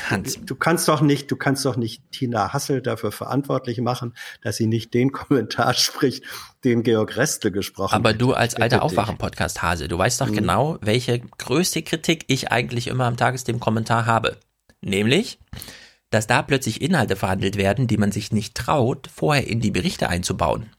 Hans. 0.09 0.39
Du 0.45 0.55
kannst 0.55 0.87
doch 0.87 1.01
nicht, 1.01 1.29
du 1.29 1.35
kannst 1.35 1.65
doch 1.65 1.75
nicht 1.75 2.01
Tina 2.11 2.53
Hassel 2.53 2.81
dafür 2.81 3.11
verantwortlich 3.11 3.81
machen, 3.81 4.13
dass 4.41 4.57
sie 4.57 4.67
nicht 4.67 4.93
den 4.93 5.11
Kommentar 5.11 5.73
spricht, 5.73 6.23
den 6.63 6.83
Georg 6.83 7.17
Restle 7.17 7.51
gesprochen 7.51 7.91
hat. 7.91 7.99
Aber 7.99 8.13
du 8.13 8.33
als 8.33 8.55
alter 8.55 8.81
Aufwachen-Podcast 8.81 9.61
Hase, 9.61 9.87
du 9.87 9.97
weißt 9.97 10.21
doch 10.21 10.29
mhm. 10.29 10.35
genau, 10.35 10.77
welche 10.81 11.19
größte 11.19 11.81
Kritik 11.81 12.25
ich 12.27 12.51
eigentlich 12.51 12.87
immer 12.87 13.05
am 13.05 13.17
Tagesthemen-Kommentar 13.17 14.05
habe. 14.05 14.37
Nämlich, 14.81 15.39
dass 16.11 16.27
da 16.27 16.41
plötzlich 16.43 16.81
Inhalte 16.81 17.15
verhandelt 17.15 17.57
werden, 17.57 17.87
die 17.87 17.97
man 17.97 18.11
sich 18.11 18.31
nicht 18.31 18.55
traut, 18.55 19.09
vorher 19.13 19.47
in 19.47 19.59
die 19.59 19.71
Berichte 19.71 20.07
einzubauen. 20.07 20.69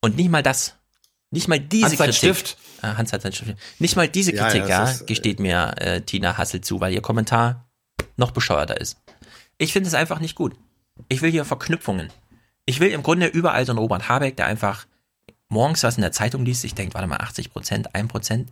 Und 0.00 0.16
nicht 0.16 0.30
mal 0.30 0.42
das. 0.42 0.74
Nicht 1.30 1.48
mal 1.48 1.60
diese 1.60 1.86
Hans 1.86 1.96
Kritik. 1.96 2.14
Stift. 2.14 2.56
Äh, 2.82 2.94
Hans 2.94 3.12
hat 3.12 3.22
sein 3.22 3.32
Stift. 3.32 3.54
Nicht 3.78 3.96
mal 3.96 4.08
diese 4.08 4.32
Kritik, 4.32 4.62
ja, 4.62 4.84
ja, 4.84 4.90
ist, 4.90 5.06
gesteht 5.06 5.40
mir 5.40 5.74
äh, 5.78 6.00
Tina 6.02 6.36
Hassel 6.38 6.60
zu, 6.60 6.80
weil 6.80 6.92
ihr 6.92 7.02
Kommentar 7.02 7.68
noch 8.16 8.30
bescheuerter 8.30 8.80
ist. 8.80 8.98
Ich 9.58 9.72
finde 9.72 9.88
es 9.88 9.94
einfach 9.94 10.20
nicht 10.20 10.34
gut. 10.34 10.56
Ich 11.08 11.22
will 11.22 11.30
hier 11.30 11.44
Verknüpfungen. 11.44 12.10
Ich 12.66 12.80
will 12.80 12.90
im 12.90 13.02
Grunde 13.02 13.26
überall 13.26 13.64
so 13.64 13.72
einen 13.72 13.78
Robert 13.78 14.08
Habeck, 14.08 14.36
der 14.36 14.46
einfach 14.46 14.86
morgens 15.48 15.82
was 15.82 15.96
in 15.96 16.02
der 16.02 16.12
Zeitung 16.12 16.44
liest, 16.44 16.64
ich 16.64 16.74
denke, 16.74 16.94
warte 16.94 17.08
mal, 17.08 17.16
80 17.16 17.52
Prozent, 17.52 17.94
1 17.94 18.08
Prozent, 18.08 18.50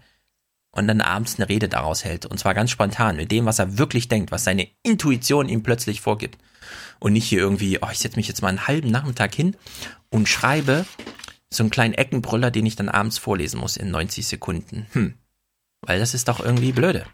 und 0.70 0.88
dann 0.88 1.00
abends 1.00 1.36
eine 1.36 1.48
Rede 1.48 1.68
daraus 1.68 2.04
hält. 2.04 2.26
Und 2.26 2.38
zwar 2.38 2.54
ganz 2.54 2.70
spontan, 2.70 3.16
mit 3.16 3.30
dem, 3.30 3.46
was 3.46 3.58
er 3.58 3.78
wirklich 3.78 4.08
denkt, 4.08 4.30
was 4.30 4.44
seine 4.44 4.68
Intuition 4.82 5.48
ihm 5.48 5.62
plötzlich 5.62 6.00
vorgibt. 6.00 6.38
Und 6.98 7.14
nicht 7.14 7.26
hier 7.26 7.40
irgendwie, 7.40 7.78
oh, 7.80 7.88
ich 7.90 7.98
setze 7.98 8.16
mich 8.16 8.28
jetzt 8.28 8.42
mal 8.42 8.48
einen 8.48 8.66
halben 8.66 8.90
Nachmittag 8.90 9.34
hin 9.34 9.56
und 10.10 10.28
schreibe 10.28 10.84
so 11.56 11.62
einen 11.62 11.70
kleinen 11.70 11.94
Eckenbrüller, 11.94 12.50
den 12.50 12.66
ich 12.66 12.76
dann 12.76 12.88
abends 12.88 13.18
vorlesen 13.18 13.60
muss 13.60 13.76
in 13.76 13.90
90 13.90 14.26
Sekunden. 14.26 14.86
Hm. 14.92 15.14
Weil 15.82 15.98
das 15.98 16.14
ist 16.14 16.28
doch 16.28 16.40
irgendwie 16.40 16.72
blöde. 16.72 17.04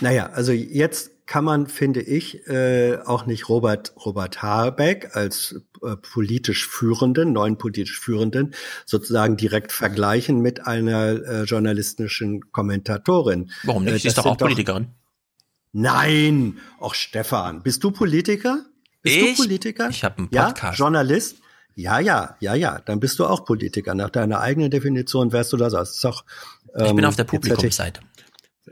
Naja, 0.00 0.30
also 0.30 0.52
jetzt 0.52 1.10
kann 1.26 1.44
man, 1.44 1.66
finde 1.66 2.00
ich, 2.00 2.46
äh, 2.46 2.98
auch 3.04 3.26
nicht 3.26 3.48
Robert, 3.48 3.92
Robert 4.04 4.42
Habeck 4.42 5.14
als 5.14 5.60
äh, 5.82 5.96
politisch 5.96 6.66
Führenden, 6.66 7.32
neuen 7.32 7.58
politisch 7.58 8.00
Führenden, 8.00 8.54
sozusagen 8.86 9.36
direkt 9.36 9.72
vergleichen 9.72 10.40
mit 10.40 10.66
einer 10.66 11.08
äh, 11.08 11.42
journalistischen 11.42 12.50
Kommentatorin. 12.50 13.50
Warum 13.64 13.84
nicht? 13.84 13.94
Äh, 13.94 13.98
Sie 13.98 14.08
ist 14.08 14.18
doch 14.18 14.26
auch 14.26 14.38
Politikerin. 14.38 14.88
Nein, 15.72 16.58
auch 16.80 16.94
Stefan. 16.94 17.62
Bist 17.62 17.84
du 17.84 17.90
Politiker? 17.90 18.64
Bist 19.02 19.16
ich? 19.16 19.36
du 19.36 19.42
Politiker? 19.42 19.90
Ich 19.90 20.02
habe 20.04 20.18
einen 20.18 20.30
Podcast. 20.30 20.78
Ja, 20.78 20.84
Journalist? 20.84 21.36
Ja, 21.78 22.00
ja, 22.00 22.34
ja, 22.40 22.54
ja. 22.56 22.80
Dann 22.84 22.98
bist 22.98 23.20
du 23.20 23.24
auch 23.24 23.44
Politiker. 23.44 23.94
Nach 23.94 24.10
deiner 24.10 24.40
eigenen 24.40 24.68
Definition 24.68 25.30
wärst 25.30 25.52
du 25.52 25.56
das. 25.56 25.74
das 25.74 25.96
ist 25.98 26.04
auch, 26.04 26.24
ähm, 26.74 26.86
ich 26.86 26.94
bin 26.96 27.04
auf 27.04 27.14
der 27.14 27.22
Publikumsseite. 27.22 28.00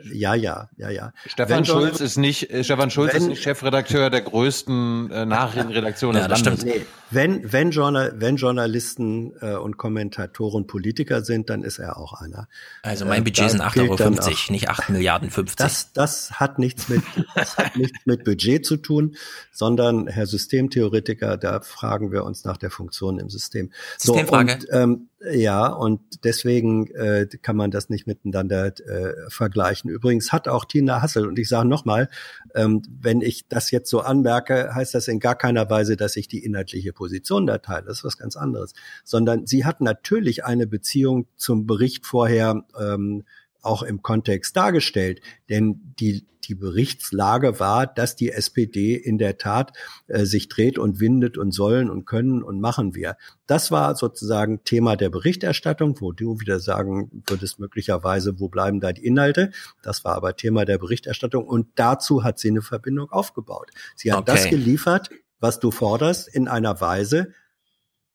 Ja, 0.05 0.35
ja, 0.35 0.69
ja, 0.77 0.91
ja. 0.91 1.13
Stefan 1.27 1.59
wenn 1.59 1.65
Schulz 1.65 2.01
ist 2.01 2.17
nicht, 2.17 2.51
äh, 2.51 2.65
Stefan 2.65 2.91
Schulz 2.91 3.15
wenn, 3.15 3.23
ist 3.23 3.29
nicht 3.29 3.43
Chefredakteur 3.43 4.11
der 4.11 4.23
größten 4.23 5.11
äh, 5.11 5.27
Nachrichtenredaktion 5.27 6.15
ja, 6.17 6.29
des 6.29 6.45
Landes. 6.45 6.65
Nee, 6.65 6.87
wenn, 7.11 7.53
wenn, 7.53 7.71
Journal, 7.71 8.15
wenn 8.17 8.37
Journalisten 8.37 9.33
äh, 9.41 9.55
und 9.55 9.77
Kommentatoren 9.77 10.67
Politiker 10.67 11.23
sind, 11.23 11.51
dann 11.51 11.63
ist 11.63 11.79
er 11.79 11.99
auch 11.99 12.15
einer. 12.15 12.49
Also 12.83 13.05
mein 13.05 13.25
Budget 13.25 13.47
äh, 13.47 13.49
sind 13.51 13.63
8,50 13.63 13.91
Euro, 13.91 14.53
nicht 14.53 14.69
8 14.69 14.89
Milliarden 14.91 15.31
50. 15.31 15.57
Das, 15.57 15.93
das 15.93 16.33
hat 16.33 16.59
nichts 16.59 16.89
mit, 16.89 17.03
das 17.35 17.57
hat 17.57 17.77
nichts 17.77 17.99
mit 18.05 18.25
Budget 18.25 18.67
zu 18.67 18.77
tun, 18.77 19.17
sondern 19.53 20.09
Herr 20.09 20.27
Systemtheoretiker, 20.27 21.37
da 21.37 21.61
fragen 21.61 22.11
wir 22.13 22.25
uns 22.25 22.45
nach 22.45 22.57
der 22.57 22.71
Funktion 22.71 23.19
im 23.19 23.31
System. 23.31 23.71
Systemfrage. 23.99 24.59
So, 24.61 24.69
und, 24.69 24.83
ähm, 24.83 25.09
ja, 25.19 25.67
und 25.67 26.25
deswegen 26.25 26.89
äh, 26.95 27.27
kann 27.41 27.57
man 27.57 27.71
das 27.71 27.89
nicht 27.89 28.07
miteinander 28.07 28.67
äh, 28.67 29.15
vergleichen. 29.29 29.91
Übrigens 29.91 30.31
hat 30.31 30.47
auch 30.47 30.67
Tina 30.67 31.01
Hassel, 31.01 31.27
und 31.27 31.39
ich 31.39 31.49
sage 31.49 31.67
nochmal, 31.67 32.11
ähm, 32.55 32.83
wenn 33.01 33.23
ich 33.23 33.49
das 33.49 33.71
jetzt 33.71 33.89
so 33.89 34.01
anmerke, 34.01 34.75
heißt 34.75 34.95
das 34.95 35.09
in 35.09 35.19
gar 35.19 35.35
keiner 35.35 35.71
Weise, 35.71 35.97
dass 35.97 36.17
ich 36.17 36.29
die 36.29 36.45
inhaltliche 36.45 36.93
Position 36.93 37.47
da 37.47 37.59
teile. 37.59 37.87
Das 37.87 37.99
ist 37.99 38.05
was 38.05 38.19
ganz 38.19 38.37
anderes. 38.37 38.75
Sondern 39.05 39.47
sie 39.47 39.65
hat 39.65 39.81
natürlich 39.81 40.45
eine 40.45 40.67
Beziehung 40.67 41.27
zum 41.37 41.67
Bericht 41.67 42.07
vorher 42.07 42.65
ähm, 42.79 43.25
auch 43.63 43.83
im 43.83 44.03
Kontext 44.03 44.57
dargestellt. 44.57 45.21
Denn 45.49 45.95
die, 45.99 46.27
die 46.45 46.55
Berichtslage 46.55 47.59
war, 47.61 47.87
dass 47.87 48.17
die 48.17 48.31
SPD 48.31 48.95
in 48.95 49.19
der 49.19 49.39
Tat 49.39 49.73
äh, 50.07 50.25
sich 50.25 50.49
dreht 50.49 50.79
und 50.79 51.01
windet 51.01 51.39
und 51.39 51.53
sollen 51.53 51.91
und 51.91 52.05
können 52.05 52.43
und 52.43 52.61
machen 52.61 52.95
wir. 52.95 53.17
Das 53.47 53.71
war 53.71 53.97
sozusagen 53.97 54.65
Thema 54.65 54.97
der 54.97 55.11
Berichterstattung, 55.11 56.01
wo 56.01 56.13
du 56.13 56.41
wieder 56.41 56.61
sagen 56.61 57.23
würdest 57.27 57.59
möglicherweise, 57.59 58.39
wo 58.39 58.49
bleiben 58.49 58.81
da 58.81 58.93
die 58.93 59.05
Inhalte? 59.05 59.51
Das 59.83 60.05
war 60.05 60.15
aber 60.15 60.37
Thema 60.37 60.65
der 60.65 60.79
Berichterstattung 60.79 61.47
und 61.47 61.69
dazu 61.77 62.25
hat 62.25 62.39
sie 62.39 62.51
eine 62.51 62.63
Verbindung 62.63 63.11
aufgebaut. 63.11 63.71
Sie 63.95 64.13
hat 64.13 64.21
okay. 64.21 64.33
das 64.33 64.49
geliefert, 64.49 65.11
was 65.41 65.61
du 65.61 65.71
forderst, 65.71 66.29
in 66.29 66.49
einer 66.49 66.81
Weise, 66.81 67.33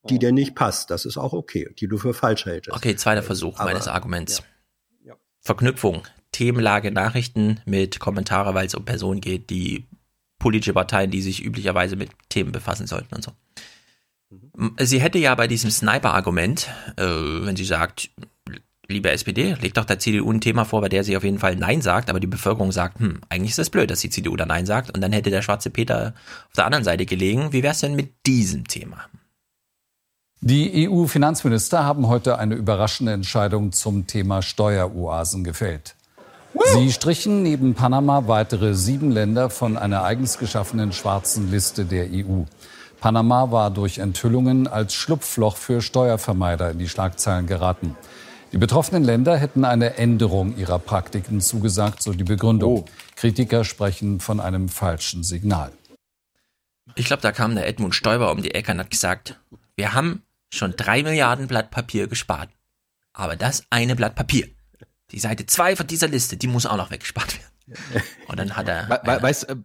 die 0.09 0.19
dir 0.19 0.31
nicht 0.31 0.55
passt. 0.55 0.89
Das 0.89 1.05
ist 1.05 1.17
auch 1.17 1.33
okay, 1.33 1.69
die 1.79 1.87
du 1.87 1.97
für 1.97 2.13
falsch 2.13 2.45
hältst. 2.45 2.71
Okay, 2.71 2.95
zweiter 2.95 3.23
Versuch 3.23 3.59
aber, 3.59 3.71
meines 3.71 3.87
Arguments. 3.87 4.39
Ja. 4.39 4.45
Verknüpfung, 5.41 6.03
Themenlage, 6.31 6.91
Nachrichten 6.91 7.59
mit 7.65 7.99
Kommentare, 7.99 8.53
weil 8.53 8.67
es 8.67 8.75
um 8.75 8.85
Personen 8.85 9.21
geht, 9.21 9.49
die 9.49 9.85
politische 10.39 10.73
Parteien, 10.73 11.11
die 11.11 11.21
sich 11.21 11.43
üblicherweise 11.43 11.95
mit 11.95 12.11
Themen 12.29 12.51
befassen 12.51 12.87
sollten 12.87 13.15
und 13.15 13.23
so. 13.23 13.31
Mhm. 14.29 14.75
Sie 14.79 15.01
hätte 15.01 15.19
ja 15.19 15.35
bei 15.35 15.47
diesem 15.47 15.69
Sniper-Argument, 15.69 16.69
äh, 16.97 17.03
wenn 17.03 17.55
sie 17.55 17.65
sagt, 17.65 18.09
liebe 18.87 19.09
SPD, 19.09 19.55
legt 19.61 19.77
doch 19.77 19.85
der 19.85 19.99
CDU 19.99 20.31
ein 20.31 20.41
Thema 20.41 20.65
vor, 20.65 20.81
bei 20.81 20.89
der 20.89 21.03
sie 21.03 21.17
auf 21.17 21.23
jeden 21.23 21.39
Fall 21.39 21.55
Nein 21.55 21.81
sagt, 21.81 22.09
aber 22.09 22.19
die 22.19 22.27
Bevölkerung 22.27 22.71
sagt, 22.71 22.99
hm, 22.99 23.21
eigentlich 23.29 23.51
ist 23.51 23.59
das 23.59 23.69
blöd, 23.69 23.89
dass 23.89 24.01
die 24.01 24.09
CDU 24.09 24.35
da 24.35 24.45
Nein 24.45 24.65
sagt 24.65 24.91
und 24.91 25.01
dann 25.01 25.11
hätte 25.11 25.29
der 25.29 25.41
schwarze 25.41 25.69
Peter 25.69 26.13
auf 26.47 26.55
der 26.55 26.65
anderen 26.65 26.83
Seite 26.83 27.05
gelegen. 27.05 27.53
Wie 27.53 27.63
wäre 27.63 27.73
es 27.73 27.79
denn 27.79 27.95
mit 27.95 28.25
diesem 28.25 28.67
Thema? 28.67 29.05
Die 30.43 30.89
EU-Finanzminister 30.89 31.85
haben 31.85 32.07
heute 32.07 32.39
eine 32.39 32.55
überraschende 32.55 33.13
Entscheidung 33.13 33.73
zum 33.73 34.07
Thema 34.07 34.41
Steueroasen 34.41 35.43
gefällt. 35.43 35.95
Sie 36.73 36.91
strichen 36.91 37.43
neben 37.43 37.75
Panama 37.75 38.27
weitere 38.27 38.73
sieben 38.73 39.11
Länder 39.11 39.51
von 39.51 39.77
einer 39.77 40.03
eigens 40.03 40.39
geschaffenen 40.39 40.93
schwarzen 40.93 41.51
Liste 41.51 41.85
der 41.85 42.07
EU. 42.11 42.45
Panama 42.99 43.51
war 43.51 43.69
durch 43.69 43.99
Enthüllungen 43.99 44.67
als 44.67 44.95
Schlupfloch 44.95 45.57
für 45.57 45.79
Steuervermeider 45.79 46.71
in 46.71 46.79
die 46.79 46.89
Schlagzeilen 46.89 47.45
geraten. 47.45 47.95
Die 48.51 48.57
betroffenen 48.57 49.03
Länder 49.03 49.37
hätten 49.37 49.63
eine 49.63 49.97
Änderung 49.97 50.57
ihrer 50.57 50.79
Praktiken 50.79 51.39
zugesagt, 51.41 52.01
so 52.01 52.13
die 52.13 52.23
Begründung. 52.23 52.79
Oh. 52.79 52.85
Kritiker 53.15 53.63
sprechen 53.63 54.19
von 54.19 54.39
einem 54.39 54.69
falschen 54.69 55.23
Signal. 55.23 55.71
Ich 56.95 57.05
glaube, 57.05 57.21
da 57.21 57.31
kam 57.31 57.53
der 57.53 57.67
Edmund 57.67 57.93
Stoiber 57.93 58.31
um 58.31 58.41
die 58.41 58.55
Ecke 58.55 58.71
und 58.71 58.79
hat 58.79 58.89
gesagt, 58.89 59.39
wir 59.75 59.93
haben 59.93 60.23
schon 60.51 60.75
drei 60.75 61.03
Milliarden 61.03 61.47
Blatt 61.47 61.71
Papier 61.71 62.07
gespart. 62.07 62.49
Aber 63.13 63.35
das 63.35 63.63
eine 63.69 63.95
Blatt 63.95 64.15
Papier, 64.15 64.47
die 65.11 65.19
Seite 65.19 65.45
zwei 65.45 65.75
von 65.75 65.87
dieser 65.87 66.07
Liste, 66.07 66.37
die 66.37 66.47
muss 66.47 66.65
auch 66.65 66.77
noch 66.77 66.91
weggespart 66.91 67.37
werden. 67.37 68.03
Und 68.27 68.39
dann 68.39 68.55
hat 68.55 68.67
er. 68.67 68.89
We 68.89 68.99
we 69.03 69.21
weißt, 69.21 69.49
äh, 69.49 69.55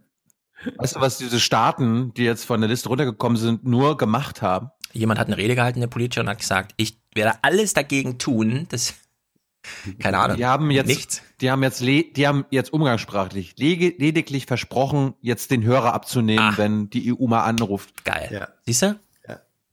weißt 0.75 0.95
du, 0.95 1.01
was 1.01 1.17
diese 1.17 1.39
Staaten, 1.39 2.13
die 2.13 2.23
jetzt 2.23 2.45
von 2.45 2.59
der 2.59 2.69
Liste 2.69 2.89
runtergekommen 2.89 3.37
sind, 3.37 3.65
nur 3.65 3.97
gemacht 3.97 4.41
haben? 4.41 4.71
Jemand 4.93 5.19
hat 5.19 5.27
eine 5.27 5.37
Rede 5.37 5.55
gehalten, 5.55 5.79
der 5.79 5.87
Politiker, 5.87 6.21
und 6.21 6.29
hat 6.29 6.39
gesagt, 6.39 6.73
ich 6.77 6.99
werde 7.13 7.39
alles 7.41 7.73
dagegen 7.73 8.17
tun, 8.17 8.67
dass 8.69 8.95
keine 9.99 10.19
Ahnung. 10.19 10.37
Die 10.37 10.45
haben 10.45 10.71
jetzt, 10.71 10.87
nichts. 10.87 11.21
die 11.41 11.51
haben 11.51 11.63
jetzt, 11.63 11.81
die 11.81 12.27
haben 12.27 12.45
jetzt 12.51 12.71
umgangssprachlich 12.71 13.55
lediglich 13.57 14.45
versprochen, 14.45 15.15
jetzt 15.21 15.51
den 15.51 15.63
Hörer 15.63 15.93
abzunehmen, 15.93 16.51
Ach. 16.53 16.57
wenn 16.57 16.89
die 16.89 17.13
EU 17.13 17.27
mal 17.27 17.43
anruft. 17.43 18.05
Geil. 18.05 18.29
Ja. 18.31 18.47
Siehst 18.65 18.83
du? 18.83 18.99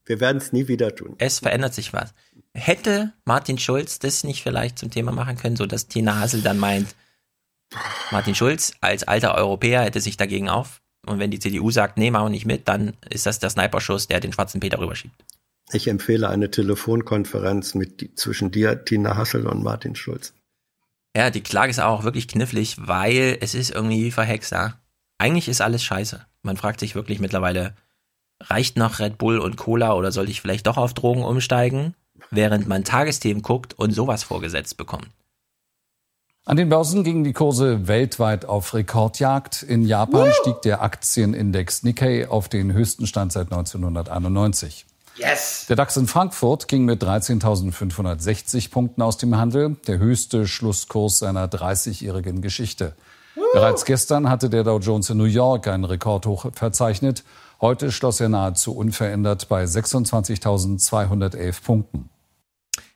Wir 0.07 0.20
werden 0.20 0.39
es 0.39 0.52
nie 0.52 0.68
wieder 0.68 0.94
tun. 0.94 1.15
Es 1.18 1.39
verändert 1.39 1.74
sich 1.74 1.92
was. 1.92 2.15
Hätte 2.52 3.12
Martin 3.24 3.58
Schulz 3.58 3.99
das 3.99 4.24
nicht 4.24 4.42
vielleicht 4.42 4.78
zum 4.78 4.91
Thema 4.91 5.12
machen 5.12 5.36
können, 5.36 5.57
so 5.57 5.66
dass 5.66 5.89
Tina 5.89 6.20
Hassel 6.20 6.42
dann 6.42 6.58
meint, 6.58 6.94
Martin 8.10 8.34
Schulz 8.34 8.74
als 8.81 9.05
alter 9.05 9.34
Europäer 9.34 9.83
hätte 9.83 10.00
sich 10.00 10.16
dagegen 10.16 10.49
auf. 10.49 10.81
Und 11.07 11.18
wenn 11.18 11.31
die 11.31 11.39
CDU 11.39 11.70
sagt, 11.70 11.99
nee, 11.99 12.10
machen 12.10 12.26
wir 12.26 12.31
nicht 12.31 12.47
mit, 12.47 12.68
dann 12.68 12.94
ist 13.10 13.26
das 13.26 13.39
der 13.39 13.50
Sniperschuss, 13.50 14.07
der 14.07 14.20
den 14.20 14.33
schwarzen 14.33 14.60
Peter 14.60 14.78
rüberschiebt. 14.78 15.15
Ich 15.73 15.89
empfehle 15.89 16.28
eine 16.28 16.50
Telefonkonferenz 16.50 17.74
mit 17.74 18.18
zwischen 18.18 18.50
dir, 18.50 18.84
Tina 18.84 19.16
Hassel 19.16 19.47
und 19.47 19.62
Martin 19.62 19.97
Schulz. 19.97 20.34
Ja, 21.16 21.31
die 21.31 21.42
Klage 21.42 21.70
ist 21.70 21.81
auch 21.81 22.05
wirklich 22.05 22.28
knifflig, 22.28 22.76
weil 22.78 23.39
es 23.41 23.55
ist 23.55 23.70
irgendwie 23.70 24.10
verhext. 24.10 24.52
Ja? 24.52 24.81
Eigentlich 25.18 25.49
ist 25.49 25.60
alles 25.60 25.83
scheiße. 25.83 26.24
Man 26.42 26.57
fragt 26.57 26.81
sich 26.81 26.94
wirklich 26.94 27.20
mittlerweile, 27.20 27.74
reicht 28.47 28.76
noch 28.76 28.98
Red 28.98 29.18
Bull 29.18 29.39
und 29.39 29.56
Cola 29.56 29.94
oder 29.94 30.12
sollte 30.12 30.31
ich 30.31 30.40
vielleicht 30.40 30.66
doch 30.66 30.76
auf 30.76 30.94
Drogen 30.94 31.24
umsteigen, 31.24 31.94
während 32.31 32.68
man 32.68 32.84
Tagesthemen 32.84 33.42
guckt 33.42 33.74
und 33.74 33.92
sowas 33.92 34.23
vorgesetzt 34.23 34.76
bekommt? 34.76 35.08
An 36.47 36.58
den 36.58 36.68
Börsen 36.68 37.05
gingen 37.05 37.24
die 37.24 37.32
Kurse 37.32 37.89
weltweit 37.89 38.44
auf 38.44 38.74
Rekordjagd. 38.74 39.62
In 39.62 39.86
Japan 39.86 40.28
Woo! 40.28 40.32
stieg 40.42 40.60
der 40.60 40.82
Aktienindex 40.82 41.84
Nikkei 41.84 42.28
auf 42.28 42.50
den 42.50 42.74
höchsten 42.74 43.06
Stand 43.06 43.32
seit 43.32 43.50
1991. 43.50 44.84
Yes. 45.16 45.66
Der 45.68 45.76
DAX 45.76 45.97
in 45.97 46.06
Frankfurt 46.06 46.68
ging 46.68 46.84
mit 46.84 47.02
13.560 47.02 48.70
Punkten 48.70 49.00
aus 49.00 49.16
dem 49.16 49.36
Handel, 49.36 49.76
der 49.86 49.98
höchste 49.98 50.47
Schlusskurs 50.47 51.20
seiner 51.20 51.47
30-jährigen 51.47 52.42
Geschichte. 52.42 52.94
Woo! 53.36 53.42
Bereits 53.55 53.86
gestern 53.86 54.28
hatte 54.28 54.50
der 54.50 54.64
Dow 54.64 54.78
Jones 54.81 55.08
in 55.08 55.16
New 55.16 55.24
York 55.24 55.66
einen 55.68 55.84
Rekordhoch 55.84 56.52
verzeichnet. 56.52 57.24
Heute 57.65 57.91
schloss 57.91 58.20
er 58.20 58.28
nahezu 58.28 58.76
unverändert 58.76 59.49
bei 59.49 59.65
26.211 59.65 61.62
Punkten. 61.62 62.10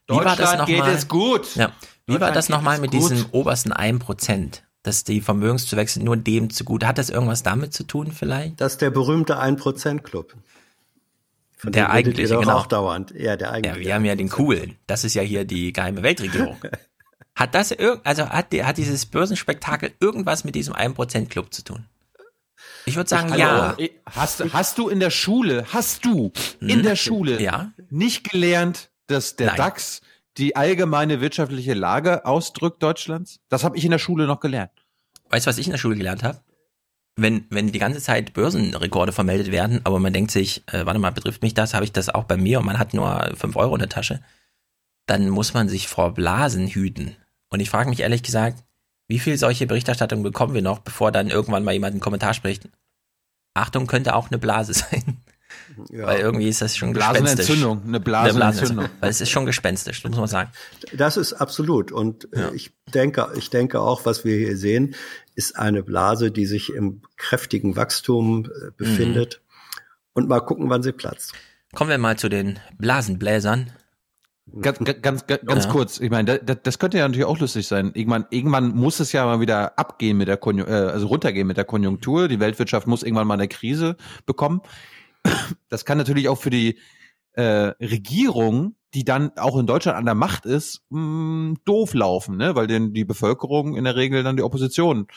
Wie 0.07 0.15
war 0.15 0.37
das 0.37 0.59
noch 0.59 0.67
geht 0.67 0.81
mal? 0.81 0.91
es 0.91 1.09
gut. 1.09 1.57
Ja. 1.57 1.73
Wie 2.05 2.21
war 2.21 2.33
das 2.33 2.51
nochmal 2.51 2.79
mit 2.79 2.91
gut. 2.91 3.11
diesem 3.11 3.25
obersten 3.31 3.73
1%? 3.73 4.61
Dass 4.83 5.05
die 5.05 5.23
Vermögenszuwächse 5.23 6.05
nur 6.05 6.19
dem 6.19 6.51
zugute. 6.51 6.87
Hat 6.87 6.99
das 6.99 7.09
irgendwas 7.09 7.43
damit 7.43 7.73
zu 7.73 7.85
tun 7.85 8.13
vielleicht? 8.13 8.61
Das 8.61 8.73
ist 8.73 8.83
der 8.83 8.91
berühmte 8.91 9.41
1%-Club. 9.41 10.35
Von 11.57 11.73
der 11.73 11.89
eigentliche, 11.89 12.37
genau. 12.37 12.59
auch 12.59 12.67
dauernd. 12.67 13.15
Ja, 13.17 13.39
der 13.39 13.53
eigentliche. 13.53 13.79
Ja, 13.79 13.87
wir 13.87 13.95
haben 13.95 14.05
ja 14.05 14.17
den 14.17 14.29
coolen. 14.29 14.77
Das 14.87 15.03
ist 15.03 15.15
ja 15.15 15.23
hier 15.23 15.47
die 15.47 15.73
geheime 15.73 16.03
Weltregierung. 16.03 16.59
hat 17.35 17.55
das, 17.55 17.73
also 18.05 18.29
hat, 18.29 18.53
hat 18.53 18.77
dieses 18.77 19.07
Börsenspektakel 19.07 19.93
irgendwas 19.99 20.45
mit 20.45 20.55
diesem 20.55 20.75
1%-Club 20.75 21.55
zu 21.55 21.65
tun? 21.65 21.87
Ich 22.89 22.97
würde 22.97 23.11
sagen, 23.11 23.33
ich, 23.33 23.39
ja. 23.39 23.77
Hast, 24.07 24.43
hast 24.53 24.79
du 24.79 24.89
in 24.89 25.01
der 25.01 25.11
Schule, 25.11 25.67
hast 25.73 26.05
du 26.05 26.33
in 26.61 26.77
hm? 26.77 26.83
der 26.83 26.97
Schule 26.97 27.41
ja? 27.41 27.73
nicht 27.91 28.31
gelernt, 28.31 28.91
dass 29.07 29.37
der 29.37 29.49
Nein. 29.49 29.57
DAX 29.57 30.01
die 30.37 30.57
allgemeine 30.57 31.21
wirtschaftliche 31.21 31.75
Lage 31.75 32.25
ausdrückt 32.25 32.83
Deutschlands? 32.83 33.41
Das 33.49 33.65
habe 33.65 33.77
ich 33.77 33.85
in 33.85 33.91
der 33.91 33.99
Schule 33.99 34.27
noch 34.27 34.41
gelernt. 34.41 34.71
Weißt 35.31 35.47
du, 35.47 35.49
was 35.49 35.59
ich 35.59 35.67
in 35.67 35.73
der 35.73 35.79
Schule 35.79 35.97
gelernt 35.97 36.23
habe? 36.23 36.41
Wenn, 37.17 37.47
wenn 37.51 37.73
die 37.73 37.81
ganze 37.81 38.01
Zeit 38.01 38.33
Börsenrekorde 38.33 39.11
vermeldet 39.11 39.51
werden, 39.51 39.81
aber 39.83 39.99
man 39.99 40.13
denkt 40.13 40.31
sich, 40.31 40.63
äh, 40.69 40.87
warte 40.87 41.01
mal, 41.01 41.11
betrifft 41.11 41.43
mich 41.43 41.53
das, 41.53 41.75
habe 41.75 41.85
ich 41.85 41.91
das 41.91 42.09
auch 42.09 42.25
bei 42.25 42.37
mir 42.37 42.61
und 42.61 42.67
man 42.67 42.79
hat 42.79 42.95
nur 42.95 43.33
fünf 43.35 43.57
Euro 43.57 43.75
in 43.75 43.81
der 43.81 43.89
Tasche, 43.89 44.23
dann 45.07 45.29
muss 45.29 45.53
man 45.53 45.69
sich 45.69 45.89
vor 45.89 46.15
Blasen 46.15 46.69
hüten. 46.69 47.17
Und 47.49 47.61
ich 47.61 47.71
frage 47.71 47.91
mich 47.91 48.01
ehrlich 48.01 48.23
gesagt, 48.23 48.63
wie 49.09 49.19
viel 49.19 49.39
solche 49.39 49.67
Berichterstattungen 49.67 50.23
bekommen 50.23 50.55
wir 50.55 50.63
noch, 50.63 50.81
bevor 50.81 51.11
dann 51.11 51.29
irgendwann 51.29 51.65
mal 51.65 51.73
jemand 51.73 51.93
einen 51.93 52.01
Kommentar 52.01 52.35
spricht? 52.35 52.69
Achtung, 53.55 53.87
könnte 53.87 54.15
auch 54.15 54.31
eine 54.31 54.39
Blase 54.39 54.73
sein. 54.75 55.19
Ja. 55.91 56.07
Weil 56.07 56.21
irgendwie 56.21 56.49
ist 56.49 56.61
das 56.61 56.77
schon 56.77 56.93
gespenstisch. 56.93 57.23
Blasenentzündung, 57.23 57.83
eine 57.87 58.01
Blasenentzündung. 58.01 58.89
Weil 59.01 59.11
es 59.11 59.21
ist 59.21 59.31
schon 59.31 59.47
gespenstisch, 59.47 60.05
muss 60.05 60.17
man 60.17 60.27
sagen. 60.27 60.51
Das 60.93 61.17
ist 61.17 61.35
absolut. 61.35 61.93
Und 61.93 62.33
äh, 62.33 62.41
ja. 62.41 62.53
ich 62.53 62.73
denke, 62.93 63.29
ich 63.37 63.49
denke 63.51 63.81
auch, 63.81 64.05
was 64.05 64.25
wir 64.25 64.37
hier 64.37 64.57
sehen, 64.57 64.95
ist 65.35 65.57
eine 65.57 65.83
Blase, 65.83 66.31
die 66.31 66.47
sich 66.47 66.73
im 66.75 67.03
kräftigen 67.17 67.77
Wachstum 67.77 68.47
äh, 68.47 68.71
befindet. 68.77 69.41
Mhm. 69.41 69.49
Und 70.15 70.29
mal 70.29 70.41
gucken, 70.41 70.69
wann 70.69 70.83
sie 70.83 70.93
platzt. 70.93 71.33
Kommen 71.75 71.91
wir 71.91 71.99
mal 71.99 72.19
zu 72.19 72.29
den 72.29 72.59
Blasenbläsern. 72.77 73.71
Ganz, 74.61 74.79
ganz, 75.03 75.27
ganz, 75.27 75.65
ja. 75.65 75.71
kurz. 75.71 76.01
Ich 76.01 76.11
meine, 76.11 76.39
das, 76.39 76.59
das 76.63 76.79
könnte 76.79 76.99
ja 76.99 77.07
natürlich 77.07 77.27
auch 77.27 77.39
lustig 77.39 77.67
sein. 77.67 77.93
Irgendwann, 77.95 78.27
irgendwann 78.31 78.75
muss 78.75 79.01
es 79.01 79.13
ja 79.13 79.25
mal 79.25 79.41
wieder 79.41 79.79
abgehen 79.79 80.17
mit 80.17 80.29
der 80.29 80.37
Konjunktur, 80.37 80.75
äh, 80.75 80.91
also 80.91 81.07
runtergehen 81.07 81.47
mit 81.47 81.57
der 81.57 81.65
Konjunktur. 81.65 82.29
Die 82.29 82.41
Weltwirtschaft 82.41 82.87
muss 82.87 83.03
irgendwann 83.03 83.27
mal 83.27 83.35
eine 83.35 83.49
Krise 83.49 83.97
bekommen. 84.27 84.63
das 85.69 85.85
kann 85.85 85.99
natürlich 85.99 86.29
auch 86.29 86.39
für 86.39 86.51
die 86.51 86.79
äh, 87.33 87.43
Regierung, 87.81 88.75
die 88.95 89.05
dann 89.05 89.37
auch 89.37 89.59
in 89.59 89.67
Deutschland 89.67 89.99
an 89.99 90.07
der 90.07 90.15
Macht 90.15 90.47
ist, 90.47 90.83
mh, 90.91 91.57
doof 91.65 91.95
laufen, 91.95 92.37
ne? 92.37 92.55
weil 92.55 92.67
denn 92.67 92.95
die 92.95 93.05
Bevölkerung 93.05 93.77
in 93.77 93.85
der 93.85 93.97
Regel 93.97 94.23
dann 94.23 94.37
die 94.37 94.43
Opposition 94.43 95.09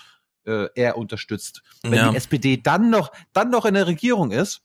äh, 0.46 0.68
eher 0.76 0.98
unterstützt. 0.98 1.62
Wenn 1.84 1.94
Ja. 1.94 2.10
die 2.10 2.18
SPD 2.18 2.58
dann 2.58 2.90
noch, 2.90 3.12
dann 3.34 3.50
noch 3.50 3.66
in 3.66 3.76
der 3.76 3.88
Regierung 3.88 4.32
ist, 4.32 4.62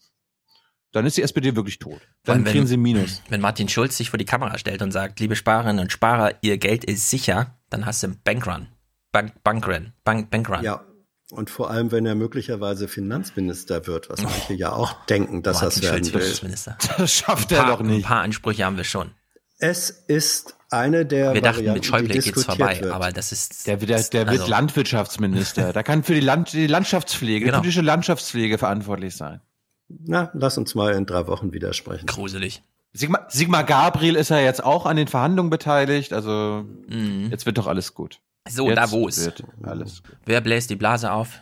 dann 0.92 1.04
ist 1.06 1.16
die 1.16 1.22
SPD 1.22 1.54
wirklich 1.56 1.78
tot. 1.78 2.00
Dann 2.24 2.44
Wenn- 2.44 2.52
kriegen 2.52 2.66
sie 2.66 2.76
Minus. 2.76 3.22
Wenn 3.28 3.40
Martin 3.40 3.68
Schulz 3.68 3.96
sich 3.96 4.10
vor 4.10 4.18
die 4.18 4.24
Kamera 4.24 4.56
stellt 4.58 4.82
und 4.82 4.92
sagt, 4.92 5.20
liebe 5.20 5.36
Sparerinnen 5.36 5.80
und 5.80 5.92
Sparer, 5.92 6.32
ihr 6.40 6.58
Geld 6.58 6.84
ist 6.84 7.10
sicher, 7.10 7.56
dann 7.70 7.84
hast 7.86 8.02
du 8.02 8.08
einen 8.08 8.20
Bankrun. 8.24 8.68
Bank, 9.12 9.42
Bankrun. 9.42 9.92
Bank, 10.04 10.30
Bankrun. 10.30 10.62
Ja. 10.62 10.84
Und 11.30 11.50
vor 11.50 11.70
allem, 11.70 11.90
wenn 11.90 12.06
er 12.06 12.14
möglicherweise 12.14 12.86
Finanzminister 12.86 13.86
wird, 13.88 14.08
was 14.08 14.22
manche 14.22 14.54
ja 14.54 14.70
auch 14.72 15.04
denken, 15.06 15.42
dass 15.42 15.60
Martin 15.60 15.80
das 15.80 15.82
werden 15.82 16.04
Schulz 16.04 16.12
wird 16.12 16.14
will. 16.14 16.20
Finanzminister. 16.22 16.78
Das 16.98 17.12
schafft 17.12 17.50
ein 17.52 17.56
er 17.58 17.64
paar, 17.64 17.76
doch 17.78 17.82
nicht. 17.82 17.96
Ein 17.96 18.02
paar 18.08 18.20
Ansprüche 18.22 18.64
haben 18.64 18.76
wir 18.76 18.84
schon. 18.84 19.10
Es 19.58 19.90
ist 19.90 20.54
eine 20.70 21.04
der 21.06 21.34
Wir 21.34 21.40
dachten, 21.40 21.56
Varianten, 21.56 21.78
mit 21.78 21.86
Schäuble 21.86 22.08
geht's 22.08 22.26
diskutiert 22.26 22.56
vorbei, 22.58 22.80
wird. 22.80 22.92
aber 22.92 23.10
das 23.10 23.32
ist. 23.32 23.66
Der, 23.66 23.76
der, 23.78 24.02
der 24.02 24.26
wird 24.28 24.40
also- 24.40 24.46
Landwirtschaftsminister. 24.50 25.72
Da 25.72 25.82
kann 25.82 26.04
für 26.04 26.14
die, 26.14 26.20
Land, 26.20 26.52
die 26.52 26.66
Landschaftspflege, 26.66 27.46
Genau. 27.46 27.56
die 27.58 27.60
politische 27.62 27.82
Landschaftspflege 27.82 28.58
verantwortlich 28.58 29.16
sein. 29.16 29.40
Na, 29.88 30.30
lass 30.34 30.58
uns 30.58 30.74
mal 30.74 30.94
in 30.94 31.06
drei 31.06 31.26
Wochen 31.26 31.52
wieder 31.52 31.72
sprechen. 31.72 32.06
Gruselig. 32.06 32.62
Sigmar, 32.92 33.26
Sigmar 33.28 33.64
Gabriel 33.64 34.16
ist 34.16 34.30
ja 34.30 34.38
jetzt 34.38 34.64
auch 34.64 34.86
an 34.86 34.96
den 34.96 35.06
Verhandlungen 35.06 35.50
beteiligt, 35.50 36.12
also 36.12 36.64
jetzt 36.88 37.44
wird 37.44 37.58
doch 37.58 37.66
alles 37.66 37.94
gut. 37.94 38.20
Mhm. 38.46 38.50
So, 38.50 38.68
jetzt 38.68 38.76
Davos. 38.76 39.24
Wird 39.24 39.44
alles 39.62 40.02
gut. 40.02 40.16
Wer 40.24 40.40
bläst 40.40 40.70
die 40.70 40.76
Blase 40.76 41.12
auf? 41.12 41.40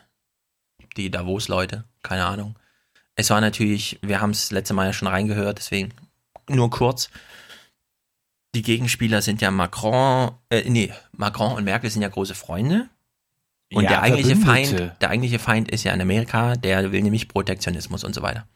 Die 0.97 1.11
Davos-Leute, 1.11 1.85
keine 2.03 2.25
Ahnung. 2.25 2.57
Es 3.17 3.31
war 3.31 3.41
natürlich, 3.41 3.99
wir 4.03 4.21
haben 4.21 4.31
es 4.31 4.51
letzte 4.51 4.75
Mal 4.75 4.87
ja 4.87 4.93
schon 4.93 5.09
reingehört, 5.09 5.59
deswegen 5.59 5.93
nur 6.49 6.71
kurz. 6.71 7.11
Die 8.55 8.63
Gegenspieler 8.63 9.23
sind 9.23 9.41
ja 9.41 9.51
Macron, 9.51 10.33
äh, 10.51 10.69
nee, 10.69 10.93
Macron 11.13 11.55
und 11.55 11.65
Merkel 11.65 11.91
sind 11.91 12.03
ja 12.03 12.09
große 12.09 12.35
Freunde. 12.35 12.89
Und 13.75 13.85
Ja, 13.85 13.91
der 13.91 14.03
eigentliche 14.03 14.37
Verbündete. 14.37 14.77
Feind, 14.89 15.03
der 15.03 15.11
eigentliche 15.11 15.39
Feind 15.39 15.71
ist 15.71 15.85
ja 15.85 15.93
in 15.93 16.01
Amerika, 16.01 16.55
der 16.57 16.93
will 16.93 17.03
nämlich 17.03 17.29
Protektionismus 17.29 18.05
und 18.05 18.15
so 18.15 18.23
weiter. 18.23 18.47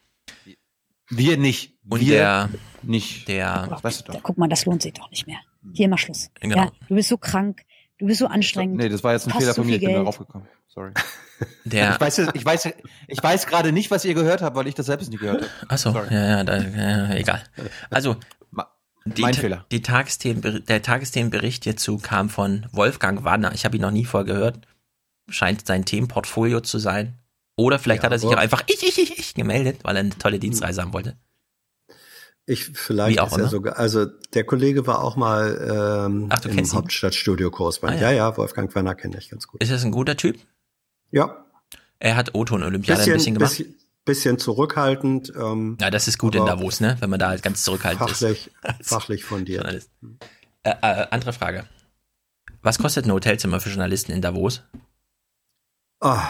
Wir 1.09 1.37
nicht. 1.37 1.73
Und 1.89 2.01
wir 2.01 2.13
der 2.13 2.49
nicht. 2.83 3.27
Der, 3.27 3.79
weißt 3.81 4.07
du 4.07 4.11
doch. 4.13 4.23
Guck 4.23 4.37
mal, 4.37 4.47
das 4.47 4.65
lohnt 4.65 4.81
sich 4.81 4.93
doch 4.93 5.09
nicht 5.09 5.25
mehr. 5.27 5.39
Hier 5.73 5.89
mal 5.89 5.97
Schluss. 5.97 6.29
Genau. 6.39 6.55
Ja, 6.57 6.71
du 6.87 6.95
bist 6.95 7.09
so 7.09 7.17
krank, 7.17 7.63
du 7.97 8.05
bist 8.05 8.19
so 8.19 8.27
anstrengend. 8.27 8.77
Nee, 8.77 8.89
das 8.89 9.03
war 9.03 9.13
jetzt 9.13 9.27
ein 9.27 9.37
Fehler 9.37 9.53
von 9.53 9.65
mir, 9.65 9.73
ich 9.75 9.79
bin 9.81 9.89
Geld. 9.89 9.99
darauf 10.01 10.19
gekommen. 10.19 10.47
Sorry. 10.67 10.91
Der- 11.65 11.93
ich 11.95 12.01
weiß, 12.01 12.19
ich 12.33 12.45
weiß, 12.45 12.69
ich 13.07 13.23
weiß 13.23 13.47
gerade 13.47 13.71
nicht, 13.71 13.89
was 13.91 14.05
ihr 14.05 14.13
gehört 14.13 14.41
habt, 14.41 14.55
weil 14.55 14.67
ich 14.67 14.75
das 14.75 14.85
selbst 14.85 15.09
nicht 15.09 15.19
gehört 15.19 15.41
habe. 15.41 15.51
Achso, 15.71 15.91
ja, 16.11 16.27
ja, 16.27 16.43
da, 16.43 16.57
ja, 16.61 17.13
egal. 17.15 17.41
Also, 17.89 18.17
die, 19.05 19.21
mein 19.21 19.33
Fehler. 19.33 19.65
Die 19.71 19.81
Tagesthemen, 19.81 20.63
der 20.67 20.81
Tagesthemenbericht 20.81 21.63
hierzu 21.63 21.97
kam 21.97 22.29
von 22.29 22.67
Wolfgang 22.71 23.23
Wanner. 23.23 23.53
Ich 23.53 23.65
habe 23.65 23.77
ihn 23.77 23.81
noch 23.81 23.91
nie 23.91 24.05
vorher 24.05 24.25
gehört. 24.25 24.59
Scheint 25.31 25.65
sein 25.67 25.85
Themenportfolio 25.85 26.61
zu 26.61 26.79
sein. 26.79 27.15
Oder 27.55 27.77
vielleicht 27.79 28.03
Ja, 28.03 28.05
hat 28.07 28.13
er 28.13 28.19
sich 28.19 28.29
auch 28.29 28.37
einfach 28.37 28.63
ich, 28.67 28.81
ich, 28.83 28.97
ich, 28.97 29.19
ich 29.19 29.33
gemeldet, 29.33 29.79
weil 29.83 29.95
er 29.95 30.01
eine 30.01 30.17
tolle 30.17 30.39
Dienstreise 30.39 30.81
haben 30.81 30.93
wollte. 30.93 31.17
Ich 32.45 32.65
vielleicht 32.65 33.17
Wie 33.17 33.19
auch 33.19 33.31
ist 33.31 33.37
er 33.43 33.47
sogar, 33.47 33.77
also 33.77 34.05
der 34.33 34.43
Kollege 34.43 34.87
war 34.87 35.03
auch 35.03 35.15
mal 35.15 36.05
ähm, 36.07 36.27
Ach, 36.29 36.39
du 36.39 36.49
im 36.49 36.55
kennst 36.55 36.73
ihn? 36.73 36.77
Hauptstadtstudio 36.77 37.51
Korrespondent. 37.51 38.01
Ah, 38.01 38.05
ja. 38.05 38.11
ja. 38.11 38.29
ja, 38.29 38.37
Wolfgang 38.37 38.73
Werner 38.73 38.95
kenne 38.95 39.17
ich 39.19 39.29
ganz 39.29 39.45
gut. 39.47 39.61
Ist 39.61 39.71
das 39.71 39.83
ein 39.83 39.91
guter 39.91 40.17
Typ? 40.17 40.39
Ja, 41.11 41.45
Er 41.99 42.15
hat 42.15 42.33
O-Ton-Olympiade 42.33 43.01
ein 43.01 43.05
bisschen, 43.05 43.13
bisschen 43.17 43.33
gemacht. 43.35 43.49
bisschen, 43.57 43.75
bisschen 44.05 44.39
zurückhaltend. 44.39 45.31
Ähm, 45.35 45.77
ja, 45.79 45.91
das 45.91 46.07
ist 46.07 46.17
gut 46.17 46.33
in 46.33 46.45
Davos, 46.45 46.79
ne? 46.79 46.97
Wenn 47.01 47.09
man 47.11 47.19
da 47.19 47.35
ganz 47.37 47.63
zurückhaltend 47.63 48.09
fachlich, 48.09 48.49
ist. 48.79 48.89
fachlich 48.89 49.23
fundiert. 49.25 49.59
Journalist. 49.61 49.91
Äh, 50.63 50.71
äh, 50.81 51.07
andere 51.11 51.33
Frage. 51.33 51.65
Was 52.63 52.79
kostet 52.79 53.05
ein 53.05 53.11
Hotelzimmer 53.11 53.59
für 53.59 53.69
Journalisten 53.69 54.11
in 54.11 54.21
Davos? 54.21 54.63
Ah, 55.99 56.29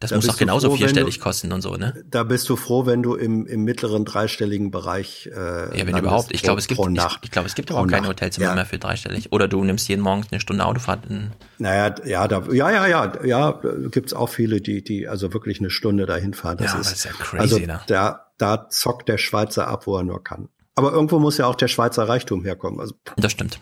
Das 0.00 0.10
da 0.10 0.16
muss 0.16 0.26
doch 0.26 0.36
genauso 0.36 0.68
froh, 0.68 0.76
vierstellig 0.76 1.16
du- 1.18 1.22
kosten 1.22 1.52
und 1.52 1.62
so, 1.62 1.76
ne? 1.76 2.04
Da 2.06 2.22
bist 2.24 2.48
du 2.48 2.56
froh, 2.56 2.84
wenn 2.86 3.02
du 3.02 3.14
im, 3.14 3.46
im 3.46 3.62
mittleren 3.64 4.04
dreistelligen 4.04 4.70
Bereich. 4.70 5.26
Äh, 5.26 5.30
Ja, 5.32 5.38
wenn 5.70 5.76
landest 5.86 5.98
überhaupt. 6.00 6.32
Ich 6.34 6.42
glaube, 6.42 6.58
es 6.58 6.66
gibt, 6.66 6.80
ich, 6.80 7.02
ich 7.22 7.30
glaube, 7.30 7.46
es 7.48 7.54
gibt 7.54 7.70
Pro 7.70 7.78
auch 7.78 7.86
keine. 7.86 8.08
Hotelzimmer 8.08 8.48
Ja. 8.48 8.54
mehr 8.54 8.66
für 8.66 8.78
dreistellig. 8.78 9.32
Oder 9.32 9.48
du 9.48 9.62
nimmst 9.64 9.88
jeden 9.88 10.02
Morgen 10.02 10.24
eine 10.30 10.40
Stunde 10.40 10.64
Autofahrt. 10.66 11.06
In, 11.08 11.30
Naja, 11.58 11.94
ja, 12.04 12.28
da, 12.28 12.42
ja, 12.52 12.70
ja, 12.70 12.86
ja, 12.86 13.24
ja, 13.24 13.60
gibt's 13.90 14.12
auch 14.12 14.28
viele, 14.28 14.60
die, 14.60 14.82
die 14.84 15.08
also 15.08 15.32
wirklich 15.32 15.60
eine 15.60 15.70
Stunde 15.70 16.04
dahin 16.04 16.34
fahren. 16.34 16.58
Das 16.58 16.72
Ja, 16.74 16.80
ist, 16.80 16.90
das 16.90 16.98
ist 16.98 17.04
ja 17.04 17.12
crazy, 17.12 17.38
also 17.42 17.58
ne? 17.60 17.80
da, 17.86 18.26
da 18.38 18.68
zockt 18.68 19.08
der 19.08 19.18
Schweizer 19.18 19.66
ab, 19.68 19.86
wo 19.86 19.96
er 19.96 20.04
nur 20.04 20.22
kann. 20.22 20.48
Aber 20.74 20.92
irgendwo 20.92 21.18
muss 21.20 21.38
ja 21.38 21.46
auch 21.46 21.54
der 21.54 21.68
Schweizer 21.68 22.06
Reichtum 22.06 22.44
herkommen. 22.44 22.80
Also 22.80 22.94
das 23.16 23.32
stimmt. 23.32 23.60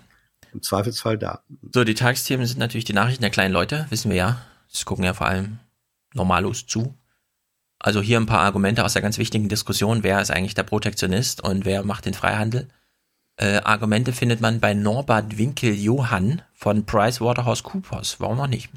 im 0.52 0.62
Zweifelsfall 0.62 1.16
da. 1.16 1.44
So, 1.72 1.84
die 1.84 1.94
Tagesthemen 1.94 2.44
sind 2.46 2.58
natürlich 2.58 2.84
die 2.86 2.92
Nachrichten 2.92 3.22
der 3.22 3.30
kleinen 3.30 3.52
Leute, 3.54 3.86
wissen 3.90 4.10
wir 4.10 4.16
ja. 4.16 4.38
Das 4.74 4.84
gucken 4.84 5.04
ja 5.04 5.14
vor 5.14 5.28
allem 5.28 5.60
Normalos 6.14 6.66
zu. 6.66 6.94
Also 7.78 8.02
hier 8.02 8.18
ein 8.18 8.26
paar 8.26 8.40
Argumente 8.40 8.84
aus 8.84 8.94
der 8.94 9.02
ganz 9.02 9.18
wichtigen 9.18 9.48
Diskussion, 9.48 10.02
wer 10.02 10.20
ist 10.20 10.30
eigentlich 10.30 10.54
der 10.54 10.64
Protektionist 10.64 11.42
und 11.42 11.64
wer 11.64 11.84
macht 11.84 12.06
den 12.06 12.14
Freihandel. 12.14 12.68
Äh, 13.36 13.58
Argumente 13.58 14.12
findet 14.12 14.40
man 14.40 14.60
bei 14.60 14.74
Norbert 14.74 15.38
Winkel-Johann 15.38 16.42
von 16.52 16.84
PricewaterhouseCoopers. 16.86 18.16
Warum 18.18 18.40
auch 18.40 18.46
nicht? 18.48 18.70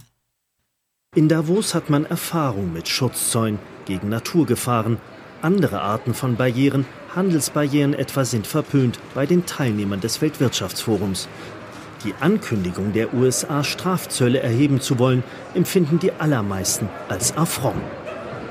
In 1.16 1.30
Davos 1.30 1.74
hat 1.74 1.90
man 1.90 2.06
Erfahrung 2.06 2.74
mit 2.74 2.88
Schutzzäunen 2.88 3.60
gegen 3.86 4.10
Naturgefahren. 4.10 4.98
Andere 5.42 5.82
Arten 5.82 6.14
von 6.14 6.36
Barrieren, 6.36 6.86
Handelsbarrieren 7.16 7.94
etwa, 7.94 8.26
sind 8.26 8.46
verpönt 8.46 9.00
bei 9.16 9.26
den 9.26 9.46
Teilnehmern 9.46 10.02
des 10.02 10.22
Weltwirtschaftsforums. 10.22 11.28
Die 12.04 12.14
Ankündigung 12.20 12.94
der 12.94 13.14
USA, 13.14 13.64
Strafzölle 13.64 14.40
erheben 14.40 14.80
zu 14.82 15.00
wollen, 15.00 15.24
empfinden 15.56 16.00
die 16.00 16.12
allermeisten 16.12 16.90
als 17.10 17.36
Affront. 17.36 17.82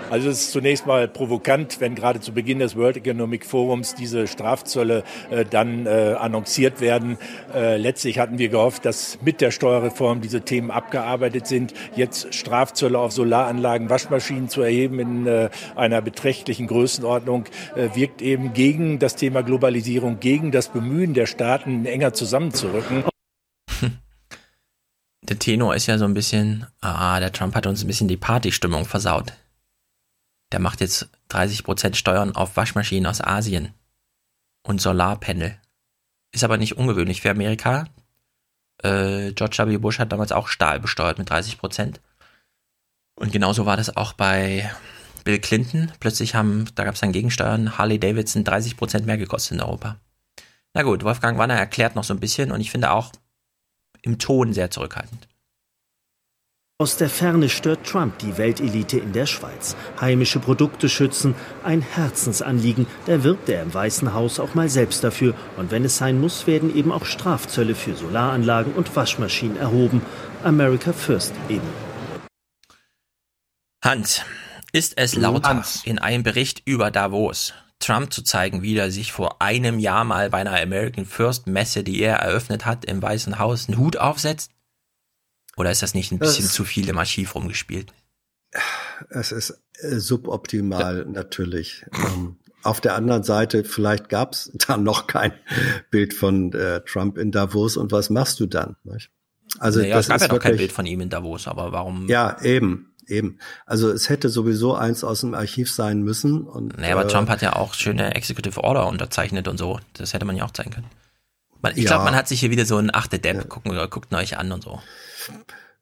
Also 0.08 0.28
es 0.28 0.42
ist 0.42 0.52
zunächst 0.52 0.86
mal 0.86 1.08
provokant, 1.08 1.80
wenn 1.80 1.96
gerade 1.96 2.20
zu 2.20 2.32
Beginn 2.32 2.60
des 2.60 2.76
World 2.76 2.96
Economic 2.96 3.44
Forums 3.44 3.96
diese 3.96 4.28
Strafzölle 4.28 5.02
äh, 5.30 5.44
dann 5.44 5.86
äh, 5.86 6.14
annonciert 6.18 6.80
werden. 6.80 7.18
Äh, 7.52 7.76
letztlich 7.76 8.20
hatten 8.20 8.38
wir 8.38 8.48
gehofft, 8.48 8.84
dass 8.84 9.18
mit 9.22 9.40
der 9.40 9.50
Steuerreform 9.50 10.20
diese 10.20 10.42
Themen 10.42 10.70
abgearbeitet 10.70 11.48
sind. 11.48 11.74
Jetzt 11.96 12.32
Strafzölle 12.34 12.98
auf 12.98 13.10
Solaranlagen, 13.12 13.90
Waschmaschinen 13.90 14.48
zu 14.48 14.62
erheben 14.62 15.00
in 15.00 15.26
äh, 15.26 15.50
einer 15.74 16.00
beträchtlichen 16.02 16.68
Größenordnung 16.68 17.46
äh, 17.74 17.88
wirkt 17.94 18.22
eben 18.22 18.52
gegen 18.52 19.00
das 19.00 19.16
Thema 19.16 19.42
Globalisierung, 19.42 20.20
gegen 20.20 20.52
das 20.52 20.68
Bemühen 20.68 21.14
der 21.14 21.26
Staaten, 21.26 21.84
enger 21.84 22.12
zusammenzurücken. 22.12 23.02
Der 25.28 25.38
Tenor 25.38 25.74
ist 25.74 25.86
ja 25.86 25.98
so 25.98 26.04
ein 26.04 26.14
bisschen, 26.14 26.66
ah, 26.80 27.18
der 27.18 27.32
Trump 27.32 27.54
hat 27.56 27.66
uns 27.66 27.82
ein 27.82 27.88
bisschen 27.88 28.06
die 28.06 28.16
Partystimmung 28.16 28.84
versaut. 28.84 29.32
Der 30.52 30.60
macht 30.60 30.80
jetzt 30.80 31.08
30% 31.30 31.94
Steuern 31.94 32.36
auf 32.36 32.56
Waschmaschinen 32.56 33.06
aus 33.06 33.20
Asien 33.20 33.74
und 34.62 34.80
Solarpanel. 34.80 35.58
Ist 36.32 36.44
aber 36.44 36.58
nicht 36.58 36.76
ungewöhnlich 36.76 37.22
für 37.22 37.30
Amerika. 37.30 37.88
Äh, 38.82 39.32
George 39.32 39.66
W. 39.66 39.78
Bush 39.78 39.98
hat 39.98 40.12
damals 40.12 40.30
auch 40.30 40.46
Stahl 40.46 40.78
besteuert 40.78 41.18
mit 41.18 41.30
30%. 41.30 41.96
Und 43.16 43.32
genauso 43.32 43.66
war 43.66 43.76
das 43.76 43.96
auch 43.96 44.12
bei 44.12 44.70
Bill 45.24 45.40
Clinton. 45.40 45.90
Plötzlich 45.98 46.36
haben, 46.36 46.66
da 46.76 46.84
gab 46.84 46.94
es 46.94 47.00
dann 47.00 47.12
Gegensteuern, 47.12 47.78
Harley 47.78 47.98
Davidson 47.98 48.44
30% 48.44 49.02
mehr 49.02 49.18
gekostet 49.18 49.52
in 49.52 49.62
Europa. 49.62 49.96
Na 50.74 50.82
gut, 50.82 51.02
Wolfgang 51.02 51.38
Wanner 51.38 51.54
erklärt 51.54 51.96
noch 51.96 52.04
so 52.04 52.14
ein 52.14 52.20
bisschen 52.20 52.52
und 52.52 52.60
ich 52.60 52.70
finde 52.70 52.92
auch 52.92 53.10
im 54.06 54.18
Ton 54.18 54.52
sehr 54.52 54.70
zurückhaltend. 54.70 55.28
Aus 56.78 56.98
der 56.98 57.08
Ferne 57.08 57.48
stört 57.48 57.86
Trump 57.86 58.18
die 58.18 58.36
Weltelite 58.36 58.98
in 58.98 59.14
der 59.14 59.24
Schweiz. 59.24 59.76
Heimische 59.98 60.40
Produkte 60.40 60.90
schützen, 60.90 61.34
ein 61.64 61.80
Herzensanliegen. 61.80 62.86
Da 63.06 63.24
wirbt 63.24 63.48
er 63.48 63.62
im 63.62 63.72
Weißen 63.72 64.12
Haus 64.12 64.38
auch 64.38 64.54
mal 64.54 64.68
selbst 64.68 65.02
dafür. 65.02 65.34
Und 65.56 65.70
wenn 65.70 65.86
es 65.86 65.96
sein 65.96 66.20
muss, 66.20 66.46
werden 66.46 66.76
eben 66.76 66.92
auch 66.92 67.06
Strafzölle 67.06 67.74
für 67.74 67.96
Solaranlagen 67.96 68.74
und 68.74 68.94
Waschmaschinen 68.94 69.56
erhoben. 69.56 70.02
America 70.44 70.92
First 70.92 71.32
eben. 71.48 71.66
Hans, 73.82 74.20
ist 74.72 74.98
es 74.98 75.14
lauter 75.14 75.64
in 75.84 75.98
einem 75.98 76.24
Bericht 76.24 76.60
über 76.66 76.90
Davos, 76.90 77.54
Trump 77.78 78.12
zu 78.12 78.22
zeigen, 78.22 78.62
wie 78.62 78.76
er 78.76 78.90
sich 78.90 79.12
vor 79.12 79.40
einem 79.42 79.78
Jahr 79.78 80.04
mal 80.04 80.30
bei 80.30 80.38
einer 80.38 80.58
American 80.60 81.04
First 81.06 81.46
Messe, 81.46 81.84
die 81.84 82.00
er 82.00 82.16
eröffnet 82.16 82.64
hat, 82.66 82.84
im 82.84 83.02
Weißen 83.02 83.38
Haus 83.38 83.68
einen 83.68 83.78
Hut 83.78 83.96
aufsetzt? 83.96 84.50
Oder 85.56 85.70
ist 85.70 85.82
das 85.82 85.94
nicht 85.94 86.12
ein 86.12 86.18
bisschen 86.18 86.44
Das- 86.44 86.54
zu 86.54 86.64
viel 86.64 86.88
im 86.88 86.98
Archiv 86.98 87.34
rumgespielt? 87.34 87.92
Es 89.10 89.32
ist 89.32 89.50
äh, 89.80 89.98
suboptimal 89.98 91.04
natürlich. 91.06 91.84
Ähm, 91.92 92.36
auf 92.62 92.80
der 92.80 92.94
anderen 92.94 93.22
Seite, 93.22 93.64
vielleicht 93.64 94.08
gab 94.08 94.32
es 94.32 94.50
da 94.66 94.76
noch 94.76 95.06
kein 95.06 95.32
Bild 95.90 96.14
von 96.14 96.52
äh, 96.52 96.80
Trump 96.84 97.18
in 97.18 97.30
Davos 97.32 97.76
und 97.76 97.92
was 97.92 98.08
machst 98.10 98.40
du 98.40 98.46
dann? 98.46 98.76
Nicht? 98.84 99.10
Also 99.58 99.80
naja, 99.80 99.96
das 99.96 100.06
es 100.06 100.08
gab 100.08 100.16
ist 100.16 100.22
ja 100.22 100.28
noch 100.28 100.38
kein 100.40 100.52
wirklich- 100.52 100.68
Bild 100.68 100.72
von 100.72 100.86
ihm 100.86 101.00
in 101.02 101.10
Davos, 101.10 101.46
aber 101.46 101.72
warum? 101.72 102.08
Ja, 102.08 102.40
eben. 102.42 102.94
Eben. 103.08 103.38
Also 103.66 103.90
es 103.90 104.08
hätte 104.08 104.28
sowieso 104.28 104.74
eins 104.74 105.04
aus 105.04 105.20
dem 105.20 105.34
Archiv 105.34 105.70
sein 105.70 106.02
müssen. 106.02 106.42
Und, 106.42 106.76
naja, 106.78 106.94
aber 106.94 107.04
äh, 107.04 107.08
Trump 107.08 107.28
hat 107.28 107.42
ja 107.42 107.54
auch 107.54 107.74
schöne 107.74 108.14
Executive 108.14 108.62
Order 108.62 108.86
unterzeichnet 108.88 109.48
und 109.48 109.58
so. 109.58 109.78
Das 109.94 110.12
hätte 110.12 110.24
man 110.24 110.36
ja 110.36 110.44
auch 110.44 110.50
zeigen 110.50 110.70
können. 110.70 110.86
Man, 111.62 111.72
ich 111.72 111.84
ja. 111.84 111.90
glaube, 111.90 112.04
man 112.04 112.14
hat 112.14 112.28
sich 112.28 112.40
hier 112.40 112.50
wieder 112.50 112.66
so 112.66 112.76
ein 112.76 112.94
achte 112.94 113.18
Depp, 113.18 113.36
ja. 113.36 113.44
gucken, 113.44 113.76
guckt 113.90 114.12
euch 114.12 114.38
an 114.38 114.52
und 114.52 114.64
so. 114.64 114.80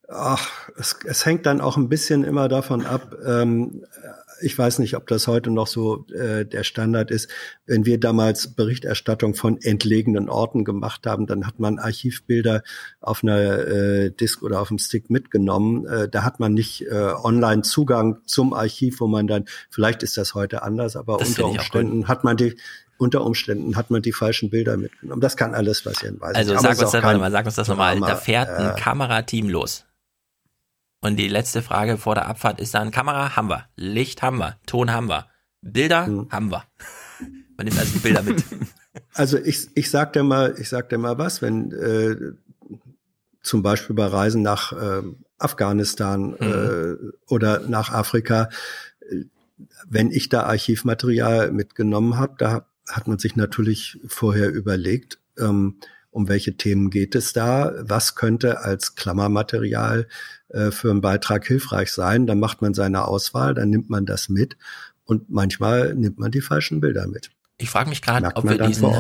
Ach, 0.09 0.69
es, 0.77 0.99
es 1.05 1.25
hängt 1.25 1.47
dann 1.47 1.61
auch 1.61 1.77
ein 1.77 1.89
bisschen 1.89 2.25
immer 2.25 2.49
davon 2.49 2.85
ab, 2.85 3.15
ähm, 3.27 3.85
ich 4.41 4.59
weiß 4.59 4.79
nicht, 4.79 4.97
ob 4.97 5.07
das 5.07 5.27
heute 5.27 5.51
noch 5.51 5.67
so 5.67 6.07
äh, 6.09 6.45
der 6.45 6.65
Standard 6.65 7.11
ist. 7.11 7.29
Wenn 7.67 7.87
wir 7.87 7.99
damals 7.99 8.55
Berichterstattung 8.55 9.35
von 9.35 9.61
entlegenen 9.61 10.29
Orten 10.29 10.65
gemacht 10.65 11.07
haben, 11.07 11.27
dann 11.27 11.47
hat 11.47 11.61
man 11.61 11.79
Archivbilder 11.79 12.63
auf 13.01 13.23
einer 13.23 13.59
äh, 13.67 14.11
Disk 14.11 14.43
oder 14.43 14.61
auf 14.61 14.69
dem 14.69 14.79
Stick 14.79 15.11
mitgenommen. 15.11 15.87
Äh, 15.87 16.09
da 16.09 16.25
hat 16.25 16.41
man 16.41 16.55
nicht 16.55 16.83
äh, 16.83 17.13
online 17.23 17.63
Zugang 17.63 18.19
zum 18.27 18.53
Archiv, 18.53 19.01
wo 19.01 19.07
man 19.07 19.27
dann, 19.27 19.45
vielleicht 19.71 20.03
ist 20.03 20.17
das 20.17 20.35
heute 20.35 20.63
anders, 20.63 20.97
aber 20.97 21.19
das 21.19 21.29
unter 21.29 21.47
Umständen 21.47 22.09
hat 22.09 22.25
man 22.25 22.37
die, 22.37 22.57
unter 22.97 23.25
Umständen 23.25 23.77
hat 23.77 23.91
man 23.91 24.03
die 24.03 24.13
falschen 24.13 24.51
Bilder 24.51 24.77
mitgenommen. 24.77 25.21
Das 25.21 25.37
kann 25.37 25.55
alles 25.55 25.83
passieren. 25.83 26.21
Weiß 26.21 26.35
also 26.35 26.55
sag 26.59 26.79
uns, 26.79 26.93
das, 26.93 27.03
mal, 27.03 27.31
sag 27.31 27.47
uns 27.47 27.55
das 27.57 27.69
nochmal. 27.69 27.99
Da 28.01 28.17
fährt 28.17 28.49
ein 28.49 28.71
äh, 28.71 28.81
Kamerateam 28.81 29.49
los. 29.49 29.85
Und 31.05 31.16
die 31.16 31.28
letzte 31.28 31.60
Frage 31.60 31.99
vor 31.99 32.15
der 32.15 32.28
Abfahrt 32.28 32.58
ist 32.58 32.73
dann, 32.73 32.91
Kamera 32.91 33.36
haben 33.36 33.50
wir, 33.50 33.66
Licht 33.76 34.23
haben 34.23 34.39
wir, 34.39 34.57
Ton 34.65 34.91
haben 34.91 35.10
wir, 35.10 35.26
Bilder 35.60 36.07
hm. 36.07 36.28
haben 36.31 36.50
wir. 36.50 36.65
Man 37.58 37.66
nimmt 37.66 37.78
also 37.78 37.99
Bilder 37.99 38.23
mit. 38.23 38.42
Also 39.12 39.39
ich, 39.39 39.68
ich 39.74 39.91
sag 39.91 40.12
dir 40.12 40.23
mal, 40.23 40.55
ich 40.57 40.68
sag 40.68 40.89
dir 40.89 40.99
mal 40.99 41.18
was, 41.18 41.42
wenn 41.42 41.73
äh, 41.73 42.16
zum 43.42 43.62
Beispiel 43.62 43.97
bei 43.97 44.07
Reisen 44.07 44.41
nach 44.42 44.73
äh, 44.73 45.02
Afghanistan 45.36 46.36
mhm. 46.39 46.39
äh, 46.41 47.12
oder 47.26 47.60
nach 47.60 47.91
Afrika, 47.91 48.50
äh, 49.00 49.24
wenn 49.89 50.12
ich 50.12 50.28
da 50.28 50.44
Archivmaterial 50.44 51.50
mitgenommen 51.50 52.18
habe, 52.18 52.34
da 52.39 52.66
hat 52.89 53.08
man 53.08 53.18
sich 53.18 53.34
natürlich 53.34 53.99
vorher 54.07 54.52
überlegt, 54.52 55.18
ähm, 55.39 55.81
um 56.15 56.28
welche 56.28 56.57
Themen 56.57 56.91
geht 56.91 57.17
es 57.17 57.33
da, 57.33 57.73
was 57.81 58.15
könnte 58.15 58.60
als 58.60 58.94
Klammermaterial 58.94 60.07
äh, 60.49 60.70
für 60.70 60.91
einen 60.91 61.01
Beitrag 61.01 61.44
hilfreich 61.44 61.93
sein. 61.93 62.28
Dann 62.28 62.39
macht 62.39 62.62
man 62.62 62.73
seine 62.73 63.09
Auswahl, 63.09 63.55
dann 63.55 63.68
nimmt 63.68 63.91
man 63.91 64.07
das 64.07 64.28
mit 64.28 64.57
und 65.05 65.28
manchmal 65.28 65.94
nimmt 65.94 66.18
man 66.18 66.31
die 66.31 66.41
falschen 66.41 66.81
Bilder 66.81 67.09
mit. 67.09 67.31
Ich 67.59 67.68
frage 67.68 67.91
mich 67.91 68.01
gerade, 68.01 68.31
ob 68.34 68.49
wir 68.49 68.59
diesen 68.65 68.94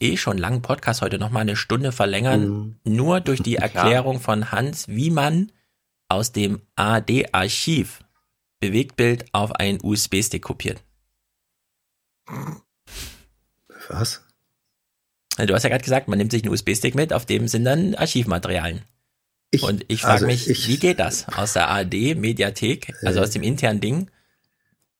eh 0.00 0.16
schon 0.18 0.36
langen 0.36 0.60
Podcast 0.60 1.00
heute 1.00 1.18
noch 1.18 1.30
mal 1.30 1.40
eine 1.40 1.56
Stunde 1.56 1.90
verlängern, 1.90 2.48
mhm. 2.48 2.76
nur 2.84 3.20
durch 3.20 3.42
die 3.42 3.56
Erklärung 3.56 4.20
von 4.20 4.52
Hans, 4.52 4.88
wie 4.88 5.10
man 5.10 5.50
aus 6.08 6.32
dem 6.32 6.60
AD-Archiv 6.76 8.04
Bewegtbild 8.60 9.24
auf 9.32 9.52
einen 9.52 9.78
USB-Stick 9.82 10.42
kopiert. 10.42 10.82
Was? 13.88 14.27
Du 15.46 15.54
hast 15.54 15.62
ja 15.62 15.68
gerade 15.68 15.84
gesagt, 15.84 16.08
man 16.08 16.18
nimmt 16.18 16.32
sich 16.32 16.42
einen 16.42 16.52
USB-Stick 16.52 16.94
mit, 16.94 17.12
auf 17.12 17.26
dem 17.26 17.48
sind 17.48 17.64
dann 17.64 17.94
Archivmaterialien. 17.94 18.82
Ich, 19.50 19.62
und 19.62 19.84
ich 19.88 20.02
frage 20.02 20.14
also 20.14 20.26
mich, 20.26 20.48
ich, 20.48 20.68
wie 20.68 20.78
geht 20.78 20.98
das? 20.98 21.26
Aus 21.28 21.54
der 21.54 21.68
ARD, 21.68 22.16
Mediathek, 22.16 22.94
also 23.02 23.20
äh, 23.20 23.22
aus 23.22 23.30
dem 23.30 23.42
internen 23.42 23.80
Ding? 23.80 24.10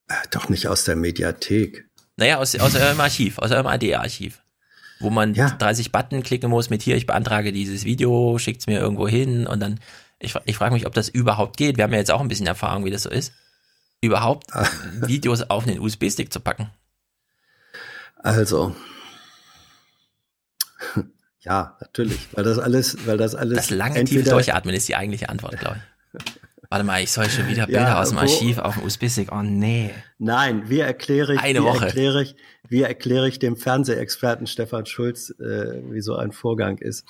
Äh, 0.09 0.15
doch 0.31 0.49
nicht 0.49 0.69
aus 0.69 0.85
der 0.85 0.97
Mediathek. 0.97 1.87
Naja, 2.17 2.39
aus, 2.39 2.55
aus 2.57 2.75
eurem 2.75 3.01
Archiv, 3.01 3.39
aus 3.39 3.51
eurem 3.51 3.67
AD-Archiv. 3.67 4.43
Wo 5.01 5.11
man 5.11 5.35
ja. 5.35 5.51
30 5.51 5.93
Button 5.93 6.23
klicken 6.23 6.51
muss 6.51 6.71
mit 6.71 6.83
hier, 6.83 6.97
ich 6.97 7.07
beantrage 7.07 7.53
dieses 7.53 7.85
Video, 7.85 8.39
schickt's 8.39 8.67
mir 8.67 8.81
irgendwo 8.81 9.07
hin 9.07 9.47
und 9.47 9.61
dann, 9.61 9.79
ich, 10.19 10.35
ich 10.45 10.57
frage 10.57 10.75
mich, 10.75 10.87
ob 10.87 10.95
das 10.95 11.09
überhaupt 11.09 11.57
geht. 11.57 11.77
Wir 11.77 11.85
haben 11.85 11.93
ja 11.93 12.01
jetzt 12.01 12.11
auch 12.11 12.21
ein 12.21 12.29
bisschen 12.29 12.47
Erfahrung, 12.47 12.85
wie 12.85 12.91
das 12.91 13.05
so 13.05 13.11
ist. 13.11 13.33
Überhaupt 14.01 14.47
Videos 15.07 15.43
auf 15.43 15.67
einen 15.67 15.79
USB-Stick 15.79 16.33
zu 16.33 16.41
packen. 16.41 16.71
Also, 18.17 18.75
ja, 21.41 21.77
natürlich, 21.81 22.29
weil 22.33 22.45
das 22.45 22.59
alles, 22.59 23.07
weil 23.07 23.17
das 23.17 23.35
alles. 23.35 23.57
Das 23.57 23.71
lange 23.71 24.05
tief 24.05 24.29
durchatmen 24.29 24.75
ist 24.75 24.89
die 24.89 24.97
eigentliche 24.97 25.29
Antwort, 25.29 25.59
glaube 25.59 25.77
ich. 25.77 26.39
Warte 26.71 26.85
mal, 26.85 27.03
ich 27.03 27.11
soll 27.11 27.31
schon 27.31 27.49
wieder 27.49 27.65
Bilder 27.65 27.81
ja, 27.81 28.01
aus 28.01 28.11
dem 28.11 28.19
Archiv 28.19 28.59
auf 28.59 28.75
dem 28.75 28.85
USB-Stick. 28.85 29.33
Oh 29.33 29.41
nee. 29.41 29.91
Nein, 30.19 30.69
wie 30.69 30.81
erkläre 30.81 31.35
ich, 31.35 31.41
Eine 31.41 31.61
wie 31.61 31.65
Woche. 31.65 31.87
erkläre 31.87 32.23
ich, 32.23 32.37
wie 32.69 32.83
erkläre 32.83 33.27
ich 33.27 33.39
dem 33.39 33.57
Fernsehexperten 33.57 34.47
Stefan 34.47 34.85
Schulz, 34.85 35.31
äh, 35.41 35.81
wie 35.91 36.03
so 36.03 36.17
ein 36.17 36.31
Vorgang 36.31 36.77
ist? 36.77 37.07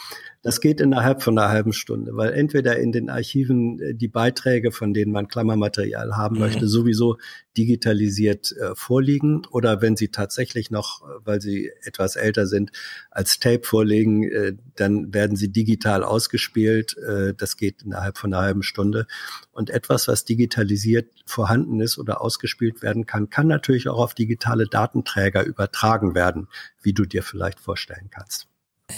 Das 0.49 0.63
geht 0.63 0.81
innerhalb 0.81 1.23
von 1.23 1.39
einer 1.39 1.51
halben 1.51 1.75
Stunde, 1.75 2.17
weil 2.17 2.33
entweder 2.33 2.79
in 2.79 2.91
den 2.91 3.11
Archiven 3.11 3.79
äh, 3.81 3.95
die 3.95 4.09
Beiträge, 4.09 4.73
von 4.73 4.95
denen 4.95 5.13
man 5.13 5.29
Klammermaterial 5.29 6.17
haben 6.17 6.37
mhm. 6.37 6.41
möchte, 6.41 6.69
sowieso 6.69 7.19
digitalisiert 7.59 8.53
äh, 8.53 8.75
vorliegen 8.75 9.43
oder 9.51 9.83
wenn 9.83 9.95
sie 9.95 10.09
tatsächlich 10.09 10.71
noch, 10.71 11.03
äh, 11.03 11.21
weil 11.23 11.43
sie 11.43 11.71
etwas 11.83 12.17
älter 12.17 12.47
sind, 12.47 12.71
als 13.11 13.39
Tape 13.41 13.61
vorliegen, 13.63 14.23
äh, 14.23 14.55
dann 14.75 15.13
werden 15.13 15.37
sie 15.37 15.53
digital 15.53 16.03
ausgespielt. 16.03 16.97
Äh, 16.97 17.35
das 17.35 17.59
geht 17.59 17.83
innerhalb 17.83 18.17
von 18.17 18.33
einer 18.33 18.43
halben 18.43 18.63
Stunde. 18.63 19.07
Und 19.53 19.69
etwas, 19.69 20.09
was 20.09 20.25
digitalisiert 20.25 21.11
vorhanden 21.27 21.79
ist 21.81 21.99
oder 21.99 22.23
ausgespielt 22.23 22.81
werden 22.81 23.05
kann, 23.05 23.29
kann 23.29 23.49
natürlich 23.49 23.87
auch 23.91 23.99
auf 23.99 24.15
digitale 24.15 24.65
Datenträger 24.65 25.45
übertragen 25.45 26.15
werden, 26.15 26.49
wie 26.81 26.95
du 26.95 27.05
dir 27.05 27.23
vielleicht 27.23 27.61
vorstellen 27.61 28.09
kannst. 28.11 28.48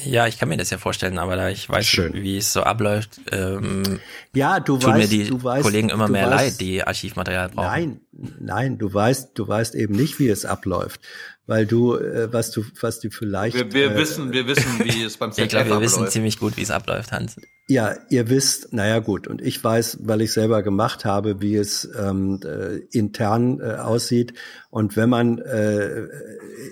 Ja, 0.05 0.29
ich 0.29 0.39
kann 0.39 0.49
mir 0.49 0.57
das 0.57 0.71
ja 0.71 0.79
vorstellen, 0.79 1.19
aber 1.19 1.35
da 1.35 1.49
ich 1.49 1.69
weiß, 1.69 1.85
Schön. 1.85 2.13
wie 2.15 2.37
es 2.37 2.53
so 2.53 2.63
abläuft, 2.63 3.21
ähm, 3.33 3.99
ja, 4.33 4.61
du 4.61 4.79
tun 4.79 4.93
weißt, 4.93 4.99
mir 4.99 5.09
die 5.09 5.29
du 5.29 5.43
weißt, 5.43 5.63
Kollegen 5.65 5.89
immer 5.89 6.09
mehr 6.09 6.31
weißt, 6.31 6.61
leid, 6.61 6.61
die 6.61 6.85
Archivmaterial 6.85 7.49
brauchen. 7.49 7.67
Nein, 7.67 8.01
nein, 8.39 8.79
du 8.79 8.93
weißt, 8.93 9.31
du 9.35 9.49
weißt 9.49 9.75
eben 9.75 9.97
nicht, 9.97 10.21
wie 10.21 10.29
es 10.29 10.45
abläuft, 10.45 11.01
weil 11.47 11.67
du, 11.67 11.97
äh, 11.97 12.33
was 12.33 12.53
du, 12.53 12.65
was 12.81 13.01
du 13.01 13.11
vielleicht. 13.11 13.57
Wir, 13.57 13.73
wir 13.73 13.91
äh, 13.93 13.97
wissen, 13.97 14.33
wir 14.33 14.47
wissen, 14.47 14.79
wie 14.79 15.03
es 15.03 15.17
beim 15.17 15.33
ZDF 15.33 15.45
Ich 15.47 15.51
glaube, 15.51 15.67
wir 15.67 15.75
abläuft. 15.75 15.97
wissen 15.97 16.09
ziemlich 16.09 16.39
gut, 16.39 16.57
wie 16.57 16.63
es 16.63 16.71
abläuft, 16.71 17.11
Hans. 17.11 17.37
Ja, 17.67 17.95
ihr 18.11 18.29
wisst, 18.31 18.73
naja 18.73 19.01
gut, 19.01 19.27
und 19.27 19.43
ich 19.43 19.63
weiß, 19.63 19.99
weil 20.03 20.21
ich 20.23 20.33
selber 20.33 20.63
gemacht 20.63 21.05
habe, 21.05 21.41
wie 21.41 21.57
es 21.57 21.89
ähm, 21.99 22.41
äh, 22.45 22.77
intern 22.97 23.61
äh, 23.61 23.75
aussieht. 23.75 24.35
Und 24.71 24.97
wenn 24.97 25.11
man, 25.11 25.39
äh, 25.39 26.07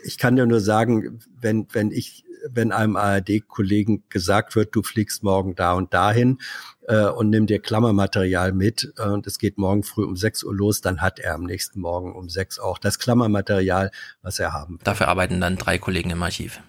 ich 0.05 0.19
kann 0.19 0.37
dir 0.37 0.47
nur 0.47 0.61
sagen, 0.61 1.19
wenn 1.41 1.67
wenn 1.73 1.91
ich 1.91 2.25
wenn 2.49 2.73
einem 2.73 2.97
ARD-Kollegen 2.97 4.05
gesagt 4.09 4.57
wird, 4.57 4.75
du 4.75 4.83
fliegst 4.83 5.23
morgen 5.23 5.55
da 5.55 5.73
und 5.73 5.95
dahin 5.95 6.39
äh, 6.87 7.07
und 7.07 7.31
nimm 7.31 7.47
dir 7.47 7.61
Klammermaterial 7.61 8.53
mit 8.53 8.93
äh, 8.99 9.03
und 9.03 9.27
es 9.27 9.39
geht 9.39 9.59
morgen 9.59 9.83
früh 9.83 10.05
um 10.05 10.17
6 10.17 10.45
Uhr 10.45 10.55
los, 10.55 10.81
dann 10.81 11.01
hat 11.01 11.19
er 11.19 11.35
am 11.35 11.45
nächsten 11.45 11.81
Morgen 11.81 12.15
um 12.15 12.29
6 12.29 12.59
auch 12.59 12.79
das 12.79 12.99
Klammermaterial, 12.99 13.91
was 14.23 14.39
er 14.39 14.53
haben 14.53 14.75
will. 14.75 14.85
Dafür 14.85 15.09
arbeiten 15.09 15.41
dann 15.41 15.57
drei 15.57 15.79
Kollegen 15.79 16.11
im 16.11 16.23
Archiv 16.23 16.61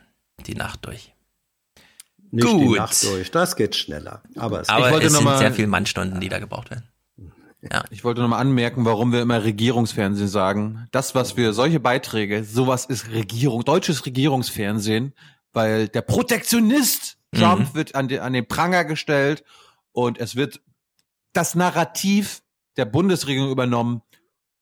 die 0.45 0.55
Nacht 0.55 0.85
durch. 0.85 1.13
Nicht 2.31 2.47
Gut. 2.47 2.61
die 2.61 2.77
Nacht 2.77 3.03
durch, 3.03 3.31
das 3.31 3.55
geht 3.55 3.75
schneller. 3.75 4.21
Aber 4.35 4.61
es, 4.61 4.69
Aber 4.69 4.87
ich 4.87 4.93
wollte 4.93 5.07
es 5.07 5.13
sind 5.13 5.37
sehr 5.37 5.53
viele 5.53 5.67
Mannstunden, 5.67 6.19
die 6.19 6.29
da 6.29 6.39
gebraucht 6.39 6.69
werden. 6.69 6.83
Ja. 7.61 7.83
Ich 7.89 8.03
wollte 8.03 8.21
nochmal 8.21 8.39
anmerken, 8.39 8.85
warum 8.85 9.11
wir 9.11 9.21
immer 9.21 9.43
Regierungsfernsehen 9.43 10.29
sagen. 10.29 10.87
Das, 10.91 11.13
was 11.13 11.35
wir, 11.35 11.51
solche 11.53 11.79
Beiträge, 11.79 12.43
sowas 12.43 12.85
ist 12.85 13.09
Regierung, 13.11 13.65
deutsches 13.65 14.05
Regierungsfernsehen 14.05 15.13
weil 15.53 15.87
der 15.87 16.01
Protektionist 16.01 17.17
Trump 17.33 17.69
mhm. 17.69 17.75
wird 17.75 17.95
an 17.95 18.07
den, 18.07 18.19
an 18.19 18.33
den 18.33 18.47
Pranger 18.47 18.85
gestellt 18.85 19.43
und 19.91 20.19
es 20.19 20.35
wird 20.35 20.61
das 21.33 21.55
Narrativ 21.55 22.41
der 22.77 22.85
Bundesregierung 22.85 23.51
übernommen. 23.51 24.01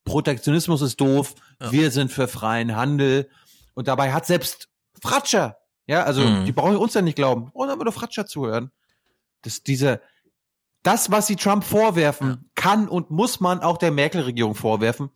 Protektionismus 0.04 0.82
ist 0.82 1.00
doof, 1.00 1.36
ja. 1.62 1.72
wir 1.72 1.92
sind 1.92 2.12
für 2.12 2.28
freien 2.28 2.76
Handel. 2.76 3.30
Und 3.74 3.88
dabei 3.88 4.12
hat 4.12 4.26
selbst 4.26 4.70
Fratscher, 5.02 5.58
ja, 5.86 6.04
also 6.04 6.22
mhm. 6.22 6.46
die 6.46 6.52
brauchen 6.52 6.78
uns 6.78 6.94
ja 6.94 7.02
nicht 7.02 7.16
glauben, 7.16 7.52
brauchen 7.52 7.70
aber 7.70 7.84
nur 7.84 7.94
Fratscher 7.94 8.26
zuhören. 8.26 8.72
Das, 9.44 9.64
diese, 9.64 10.02
das, 10.84 11.12
was 11.12 11.28
sie 11.28 11.36
Trump 11.36 11.64
vorwerfen, 11.64 12.30
ja. 12.30 12.38
kann 12.56 12.90
und 12.90 13.12
muss 13.12 13.40
man 13.40 13.62
auch 13.62 13.78
der 13.78 13.92
Merkel-Regierung 13.92 14.56
vorwerfen 14.56 15.10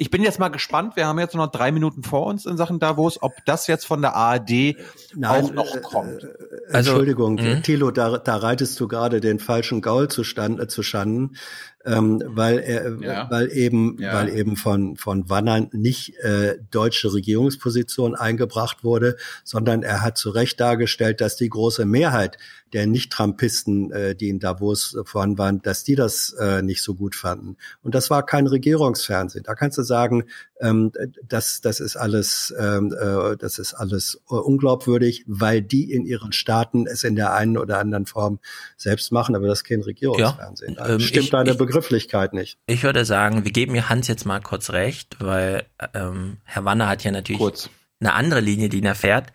ich 0.00 0.10
bin 0.10 0.22
jetzt 0.22 0.38
mal 0.38 0.48
gespannt. 0.48 0.96
Wir 0.96 1.06
haben 1.06 1.18
jetzt 1.18 1.34
noch 1.34 1.48
drei 1.48 1.72
Minuten 1.72 2.02
vor 2.02 2.24
uns 2.24 2.46
in 2.46 2.56
Sachen 2.56 2.78
Davos, 2.78 3.22
ob 3.22 3.34
das 3.44 3.66
jetzt 3.66 3.84
von 3.84 4.00
der 4.00 4.16
ARD 4.16 4.76
Nein, 5.14 5.44
auch 5.44 5.52
noch 5.52 5.76
äh, 5.76 5.80
kommt. 5.82 6.24
Äh, 6.24 6.28
also, 6.72 6.92
Entschuldigung, 6.92 7.34
mh. 7.34 7.60
Thilo, 7.60 7.90
da, 7.90 8.16
da 8.16 8.36
reitest 8.36 8.80
du 8.80 8.88
gerade 8.88 9.20
den 9.20 9.38
falschen 9.38 9.82
Gaul 9.82 10.08
zu, 10.08 10.24
stand, 10.24 10.58
äh, 10.58 10.68
zu 10.68 10.82
Schanden 10.82 11.36
ähm, 11.84 12.22
weil 12.26 12.58
er, 12.58 13.00
ja. 13.00 13.30
weil 13.30 13.50
eben, 13.52 13.96
ja. 13.98 14.12
weil 14.12 14.28
eben 14.36 14.56
von 14.56 14.96
von 14.96 15.30
Wannern 15.30 15.70
nicht 15.72 16.16
äh, 16.18 16.58
deutsche 16.70 17.12
Regierungsposition 17.12 18.14
eingebracht 18.14 18.84
wurde, 18.84 19.16
sondern 19.44 19.82
er 19.82 20.02
hat 20.02 20.18
zu 20.18 20.30
Recht 20.30 20.60
dargestellt, 20.60 21.20
dass 21.20 21.36
die 21.36 21.48
große 21.48 21.86
Mehrheit 21.86 22.36
der 22.72 22.86
Nicht-Trumpisten, 22.86 23.90
äh, 23.92 24.14
die 24.14 24.28
in 24.28 24.38
Davos 24.40 24.96
vorhanden 25.04 25.38
waren, 25.38 25.62
dass 25.62 25.82
die 25.82 25.94
das 25.94 26.34
äh, 26.38 26.62
nicht 26.62 26.82
so 26.82 26.94
gut 26.94 27.14
fanden. 27.14 27.56
Und 27.82 27.94
das 27.94 28.10
war 28.10 28.24
kein 28.24 28.46
Regierungsfernsehen. 28.46 29.44
Da 29.44 29.54
kannst 29.54 29.78
du 29.78 29.82
sagen, 29.82 30.24
ähm, 30.60 30.92
das, 31.26 31.60
das 31.60 31.80
ist 31.80 31.96
alles, 31.96 32.54
ähm, 32.58 32.94
äh, 32.98 33.36
das 33.36 33.58
ist 33.58 33.74
alles 33.74 34.20
unglaubwürdig, 34.26 35.24
weil 35.26 35.62
die 35.62 35.92
in 35.92 36.06
ihren 36.06 36.32
Staaten 36.32 36.86
es 36.86 37.04
in 37.04 37.16
der 37.16 37.34
einen 37.34 37.56
oder 37.56 37.78
anderen 37.78 38.06
Form 38.06 38.38
selbst 38.76 39.12
machen, 39.12 39.34
aber 39.34 39.46
das 39.46 39.60
ist 39.60 39.64
kein 39.64 39.82
Regierungsfernsehen. 39.82 40.76
Ja, 40.76 40.88
ähm, 40.88 41.00
Stimmt 41.00 41.24
ich, 41.24 41.30
deine 41.30 41.50
ich, 41.52 41.58
Begrifflichkeit 41.58 42.34
nicht. 42.34 42.58
Ich 42.66 42.82
würde 42.82 43.04
sagen, 43.04 43.44
wir 43.44 43.52
geben 43.52 43.72
mir 43.72 43.88
Hans 43.88 44.08
jetzt 44.08 44.26
mal 44.26 44.40
kurz 44.40 44.70
recht, 44.70 45.16
weil 45.18 45.64
ähm, 45.94 46.38
Herr 46.44 46.64
Wanner 46.64 46.88
hat 46.88 47.04
ja 47.04 47.10
natürlich 47.10 47.40
kurz. 47.40 47.70
eine 48.00 48.12
andere 48.12 48.40
Linie, 48.40 48.68
die 48.68 48.82
er 48.82 48.94
fährt. 48.94 49.32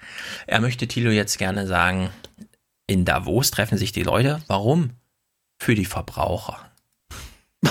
Er 0.48 0.62
möchte 0.62 0.88
Thilo 0.88 1.12
jetzt 1.12 1.38
gerne 1.38 1.68
sagen, 1.68 2.10
in 2.88 3.04
Davos 3.06 3.52
treffen 3.52 3.78
sich 3.78 3.92
die 3.92 4.04
Leute. 4.04 4.42
Warum? 4.48 4.92
Für 5.58 5.74
die 5.74 5.86
Verbraucher. 5.86 6.60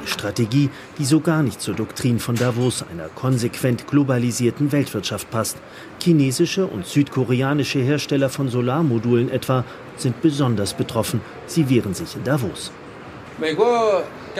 Eine 0.00 0.08
Strategie, 0.08 0.70
die 0.98 1.04
so 1.04 1.20
gar 1.20 1.42
nicht 1.42 1.60
zur 1.60 1.74
Doktrin 1.74 2.18
von 2.18 2.34
Davos, 2.34 2.82
einer 2.90 3.08
konsequent 3.08 3.86
globalisierten 3.86 4.72
Weltwirtschaft 4.72 5.30
passt. 5.30 5.58
Chinesische 6.02 6.66
und 6.66 6.86
südkoreanische 6.86 7.80
Hersteller 7.80 8.30
von 8.30 8.48
Solarmodulen 8.48 9.30
etwa 9.30 9.64
sind 9.96 10.22
besonders 10.22 10.72
betroffen. 10.72 11.20
Sie 11.46 11.68
wehren 11.68 11.92
sich 11.92 12.16
in 12.16 12.24
Davos. 12.24 12.72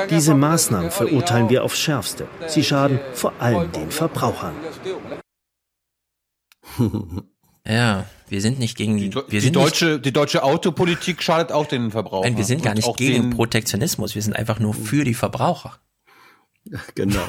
Diese 0.09 0.35
Maßnahmen 0.35 0.91
verurteilen 0.91 1.51
wir 1.51 1.63
aufs 1.63 1.79
Schärfste. 1.79 2.27
Sie 2.47 2.65
schaden 2.65 2.99
vor 3.13 3.35
allem 3.39 3.71
den 3.73 3.91
Verbrauchern. 3.91 4.55
Ja, 7.67 8.07
wir 8.29 8.41
sind 8.41 8.59
nicht 8.59 8.77
gegen 8.77 8.97
die, 8.97 9.15
wir 9.15 9.41
die 9.41 9.53
deutsche 9.53 9.93
nicht, 9.95 10.07
die 10.07 10.13
deutsche 10.13 10.43
Autopolitik 10.43 11.23
schadet 11.23 11.53
auch 11.53 11.67
den 11.67 11.91
Verbrauchern. 11.91 12.31
Nein, 12.31 12.37
wir 12.39 12.45
sind 12.45 12.63
gar 12.63 12.75
nicht 12.75 12.97
gegen 12.97 13.31
Protektionismus, 13.31 14.15
wir 14.15 14.23
sind 14.23 14.35
einfach 14.35 14.59
nur 14.61 14.75
für 14.75 15.05
die 15.05 15.15
Verbraucher. 15.15 15.79
Genau. 16.95 17.23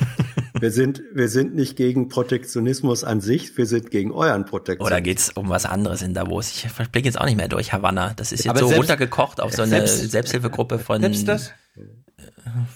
wir 0.59 0.71
sind 0.71 1.01
wir 1.13 1.29
sind 1.29 1.55
nicht 1.55 1.77
gegen 1.77 2.09
Protektionismus 2.09 3.05
an 3.05 3.21
sich, 3.21 3.57
wir 3.57 3.65
sind 3.65 3.89
gegen 3.89 4.11
euren 4.11 4.45
Protektionismus. 4.45 4.87
Oder 4.87 5.01
geht's 5.01 5.29
um 5.29 5.47
was 5.49 5.65
anderes 5.65 6.01
in 6.01 6.13
Davos? 6.13 6.51
Ich 6.51 6.69
verblicke 6.69 7.07
jetzt 7.07 7.19
auch 7.19 7.25
nicht 7.25 7.37
mehr 7.37 7.47
durch 7.47 7.71
Havanna. 7.71 8.13
Das 8.13 8.33
ist 8.33 8.43
jetzt 8.43 8.49
Aber 8.49 8.59
so 8.59 8.67
selbst, 8.67 8.79
runtergekocht 8.81 9.39
auf 9.39 9.53
so 9.53 9.61
eine 9.61 9.69
selbst, 9.69 10.11
Selbsthilfegruppe 10.11 10.79
von 10.79 10.99
Selbst 10.99 11.27
das? 11.29 11.53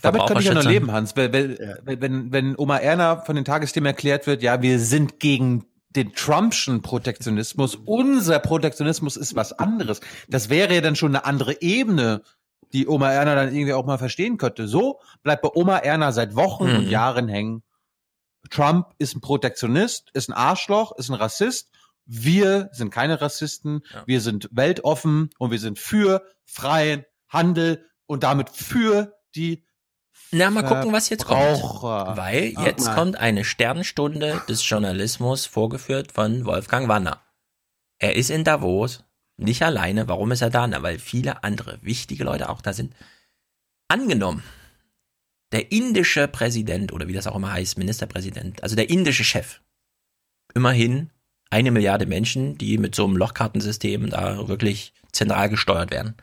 Damit 0.02 0.26
kann 0.26 0.40
ich 0.40 0.46
ja 0.46 0.54
noch 0.54 0.64
leben, 0.64 0.92
Hans. 0.92 1.16
Wenn, 1.16 1.58
wenn, 1.84 2.32
wenn 2.32 2.56
Oma 2.58 2.78
Erna 2.78 3.18
von 3.18 3.36
den 3.36 3.44
Tagesthemen 3.44 3.88
erklärt 3.88 4.26
wird, 4.26 4.42
ja, 4.42 4.62
wir 4.62 4.80
sind 4.80 5.20
gegen 5.20 5.66
den 5.96 6.14
Trumpschen 6.14 6.82
Protektionismus. 6.82 7.76
Unser 7.76 8.40
Protektionismus 8.40 9.18
ist 9.18 9.36
was 9.36 9.54
anderes. 9.54 10.02
Das 10.28 10.50
wäre 10.50 10.76
ja 10.76 10.82
dann 10.82 10.96
schon 10.96 11.16
eine 11.16 11.26
andere 11.26 11.62
Ebene, 11.62 12.22
die 12.74 12.88
Oma 12.88 13.12
Erna 13.12 13.36
dann 13.36 13.54
irgendwie 13.54 13.74
auch 13.74 13.86
mal 13.86 13.98
verstehen 13.98 14.38
könnte. 14.38 14.68
So 14.68 15.00
bleibt 15.24 15.42
bei 15.42 15.50
Oma 15.54 15.78
Erna 15.78 16.12
seit 16.12 16.36
Wochen 16.36 16.70
mhm. 16.70 16.76
und 16.76 16.90
Jahren 16.90 17.28
hängen. 17.28 17.64
Trump 18.50 18.88
ist 18.98 19.16
ein 19.16 19.22
Protektionist, 19.22 20.12
ist 20.14 20.30
ein 20.30 20.34
Arschloch, 20.34 20.92
ist 20.98 21.10
ein 21.10 21.16
Rassist. 21.16 21.72
Wir 22.06 22.70
sind 22.74 22.92
keine 22.92 23.22
Rassisten. 23.22 23.82
Ja. 23.92 24.04
Wir 24.06 24.22
sind 24.22 24.50
weltoffen 24.52 25.30
und 25.40 25.52
wir 25.52 25.60
sind 25.60 25.80
für 25.80 26.24
freien 26.46 27.06
Handel 27.28 27.86
und 28.06 28.24
damit 28.24 28.50
für 28.50 29.16
die 29.36 29.64
na, 30.36 30.50
mal 30.50 30.64
gucken, 30.64 30.92
was 30.92 31.10
jetzt 31.10 31.26
kommt. 31.26 31.62
Weil 32.18 32.54
jetzt 32.66 32.88
oh, 32.88 32.94
kommt 32.94 33.16
eine 33.18 33.46
Sternstunde 33.46 34.42
des 34.50 34.68
Journalismus 34.68 35.46
vorgeführt 35.46 36.12
von 36.12 36.46
Wolfgang 36.46 36.88
Wanner. 36.88 37.22
Er 38.00 38.16
ist 38.16 38.30
in 38.30 38.44
Davos, 38.44 39.04
nicht 39.38 39.64
alleine. 39.64 40.08
Warum 40.08 40.32
ist 40.32 40.42
er 40.42 40.50
da? 40.50 40.68
Na, 40.68 40.84
weil 40.84 41.00
viele 41.00 41.44
andere 41.44 41.80
wichtige 41.82 42.24
Leute 42.24 42.50
auch 42.50 42.62
da 42.62 42.74
sind. 42.74 42.94
Angenommen, 43.88 44.44
der 45.52 45.72
indische 45.72 46.28
Präsident 46.28 46.92
oder 46.92 47.08
wie 47.08 47.14
das 47.14 47.28
auch 47.28 47.36
immer 47.36 47.54
heißt, 47.54 47.78
Ministerpräsident, 47.78 48.62
also 48.62 48.76
der 48.76 48.90
indische 48.90 49.24
Chef, 49.24 49.62
immerhin 50.54 51.12
eine 51.50 51.72
Milliarde 51.72 52.08
Menschen, 52.08 52.58
die 52.58 52.78
mit 52.78 52.96
so 52.96 53.06
einem 53.06 53.16
Lochkartensystem 53.16 54.10
da 54.10 54.48
wirklich 54.48 54.94
zentral 55.12 55.50
gesteuert 55.50 55.92
werden. 55.92 56.16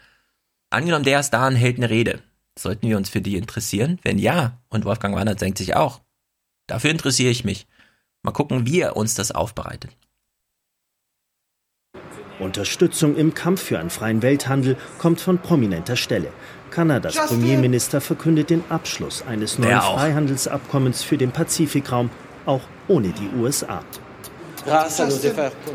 Angenommen, 0.70 1.04
der 1.04 1.20
ist 1.20 1.30
da 1.30 1.46
und 1.46 1.56
hält 1.56 1.78
eine 1.78 1.88
Rede 1.88 2.22
Sollten 2.58 2.88
wir 2.88 2.96
uns 2.96 3.08
für 3.08 3.20
die 3.20 3.36
interessieren? 3.36 3.98
Wenn 4.02 4.18
ja, 4.18 4.58
und 4.68 4.84
Wolfgang 4.84 5.14
Weinert 5.14 5.40
denkt 5.40 5.58
sich 5.58 5.74
auch, 5.74 6.00
dafür 6.66 6.90
interessiere 6.90 7.30
ich 7.30 7.44
mich. 7.44 7.66
Mal 8.22 8.32
gucken, 8.32 8.66
wie 8.66 8.80
er 8.80 8.96
uns 8.96 9.14
das 9.14 9.32
aufbereitet. 9.32 9.90
Unterstützung 12.38 13.16
im 13.16 13.34
Kampf 13.34 13.62
für 13.62 13.78
einen 13.78 13.90
freien 13.90 14.22
Welthandel 14.22 14.76
kommt 14.98 15.20
von 15.20 15.38
prominenter 15.38 15.96
Stelle. 15.96 16.28
Kanadas 16.70 17.14
Justin. 17.14 17.40
Premierminister 17.40 18.00
verkündet 18.00 18.50
den 18.50 18.64
Abschluss 18.68 19.22
eines 19.22 19.58
neuen 19.58 19.80
Freihandelsabkommens 19.80 21.02
für 21.02 21.18
den 21.18 21.30
Pazifikraum, 21.30 22.10
auch 22.46 22.62
ohne 22.88 23.08
die 23.08 23.28
USA. 23.38 23.84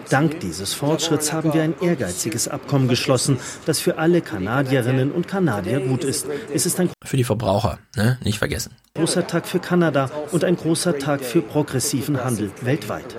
Dank 0.10 0.40
dieses 0.40 0.74
Fortschritts 0.74 1.34
haben 1.34 1.54
wir 1.54 1.64
ein 1.64 1.76
ehrgeiziges 1.82 2.48
Abkommen 2.48 2.88
geschlossen, 2.88 3.40
das 3.66 3.80
für 3.80 3.98
alle 3.98 4.22
Kanadierinnen 4.22 5.12
und 5.12 5.28
Kanadier 5.28 5.80
gut 5.80 6.04
ist. 6.04 6.28
Es 6.54 6.66
ist 6.66 6.80
ein 6.80 6.90
für 7.04 7.18
die 7.18 7.24
Verbraucher, 7.24 7.80
ne? 7.96 8.18
nicht 8.24 8.40
vergessen. 8.40 8.74
Großer 8.96 9.28
Tag 9.28 9.48
für 9.48 9.60
Kanada 9.60 10.10
und 10.32 10.44
ein 10.44 10.56
großer 10.56 10.98
Tag 10.98 11.22
für 11.22 11.42
progressiven 11.42 12.24
Handel 12.24 12.52
weltweit. 12.62 13.16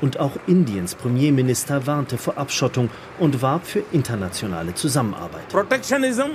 Und 0.00 0.18
auch 0.18 0.32
Indiens 0.46 0.94
Premierminister 0.94 1.86
warnte 1.86 2.18
vor 2.18 2.36
Abschottung 2.36 2.90
und 3.18 3.40
warb 3.42 3.66
für 3.66 3.82
internationale 3.92 4.74
Zusammenarbeit. 4.74 5.48
Protectionism 5.48 6.32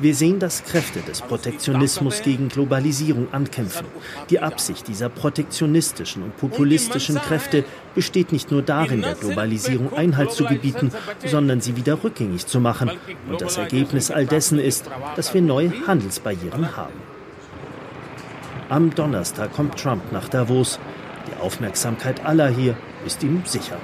wir 0.00 0.14
sehen, 0.14 0.38
dass 0.38 0.64
Kräfte 0.64 1.00
des 1.00 1.20
Protektionismus 1.20 2.22
gegen 2.22 2.48
Globalisierung 2.48 3.32
ankämpfen. 3.32 3.86
Die 4.30 4.40
Absicht 4.40 4.88
dieser 4.88 5.08
protektionistischen 5.08 6.22
und 6.22 6.36
populistischen 6.36 7.16
Kräfte 7.16 7.64
besteht 7.94 8.32
nicht 8.32 8.50
nur 8.50 8.62
darin, 8.62 9.02
der 9.02 9.14
Globalisierung 9.14 9.92
Einhalt 9.92 10.32
zu 10.32 10.44
gebieten, 10.44 10.90
sondern 11.26 11.60
sie 11.60 11.76
wieder 11.76 12.02
rückgängig 12.02 12.46
zu 12.46 12.60
machen. 12.60 12.90
Und 13.28 13.40
das 13.40 13.58
Ergebnis 13.58 14.10
all 14.10 14.26
dessen 14.26 14.58
ist, 14.58 14.90
dass 15.16 15.34
wir 15.34 15.42
neue 15.42 15.72
Handelsbarrieren 15.86 16.76
haben. 16.76 16.94
Am 18.70 18.94
Donnerstag 18.94 19.52
kommt 19.52 19.78
Trump 19.78 20.12
nach 20.12 20.28
Davos. 20.28 20.78
Die 21.26 21.42
Aufmerksamkeit 21.42 22.24
aller 22.24 22.48
hier 22.48 22.76
ist 23.04 23.22
ihm 23.22 23.42
sicher. 23.44 23.76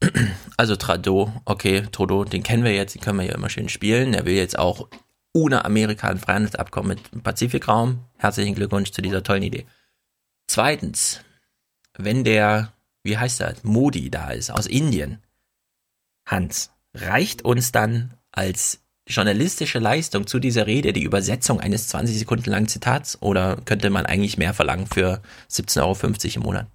Also 0.58 0.76
Trado, 0.76 1.32
okay, 1.44 1.82
Trudeau, 1.92 2.24
den 2.24 2.42
kennen 2.42 2.64
wir 2.64 2.74
jetzt, 2.74 2.94
den 2.94 3.02
können 3.02 3.18
wir 3.18 3.26
ja 3.26 3.34
immer 3.34 3.50
schön 3.50 3.68
spielen. 3.68 4.14
Er 4.14 4.24
will 4.24 4.34
jetzt 4.34 4.58
auch 4.58 4.88
ohne 5.34 5.66
Amerika 5.66 6.08
ein 6.08 6.18
Freihandelsabkommen 6.18 6.96
mit 6.96 7.12
dem 7.12 7.22
Pazifikraum. 7.22 8.00
Herzlichen 8.16 8.54
Glückwunsch 8.54 8.90
zu 8.90 9.02
dieser 9.02 9.22
tollen 9.22 9.42
Idee. 9.42 9.66
Zweitens, 10.46 11.20
wenn 11.98 12.24
der, 12.24 12.72
wie 13.02 13.18
heißt 13.18 13.42
er, 13.42 13.54
Modi 13.62 14.10
da 14.10 14.30
ist, 14.30 14.50
aus 14.50 14.66
Indien, 14.66 15.22
Hans, 16.26 16.70
reicht 16.94 17.42
uns 17.42 17.70
dann 17.70 18.14
als 18.32 18.80
journalistische 19.06 19.78
Leistung 19.78 20.26
zu 20.26 20.38
dieser 20.38 20.66
Rede 20.66 20.92
die 20.92 21.04
Übersetzung 21.04 21.60
eines 21.60 21.88
20 21.88 22.18
Sekunden 22.18 22.50
langen 22.50 22.68
Zitats 22.68 23.20
oder 23.22 23.56
könnte 23.64 23.90
man 23.90 24.06
eigentlich 24.06 24.38
mehr 24.38 24.54
verlangen 24.54 24.86
für 24.86 25.22
17,50 25.50 25.82
Euro 25.82 26.36
im 26.36 26.42
Monat? 26.42 26.66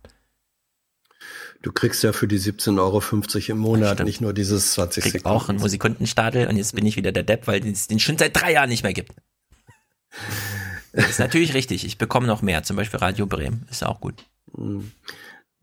Du 1.61 1.71
kriegst 1.71 2.03
ja 2.03 2.11
für 2.11 2.27
die 2.27 2.39
17,50 2.39 2.79
Euro 2.79 3.51
im 3.51 3.57
Monat 3.59 4.03
nicht 4.03 4.19
nur 4.19 4.33
dieses 4.33 4.73
20 4.73 5.03
Krieg 5.03 5.11
Sekunden. 5.13 5.27
auch 5.27 5.49
einen 5.49 5.59
Musikundenstadel 5.59 6.47
und 6.47 6.57
jetzt 6.57 6.73
bin 6.75 6.85
ich 6.85 6.95
wieder 6.95 7.11
der 7.11 7.23
Depp, 7.23 7.47
weil 7.47 7.65
es 7.67 7.87
den 7.87 7.99
schon 7.99 8.17
seit 8.17 8.35
drei 8.35 8.53
Jahren 8.53 8.69
nicht 8.69 8.83
mehr 8.83 8.93
gibt. 8.93 9.13
Das 10.93 11.09
ist 11.09 11.19
natürlich 11.19 11.53
richtig. 11.53 11.85
Ich 11.85 11.97
bekomme 11.97 12.27
noch 12.27 12.41
mehr, 12.41 12.63
zum 12.63 12.75
Beispiel 12.75 12.99
Radio 12.99 13.25
Bremen. 13.27 13.65
Ist 13.69 13.85
auch 13.85 14.01
gut. 14.01 14.25
Mhm. 14.57 14.91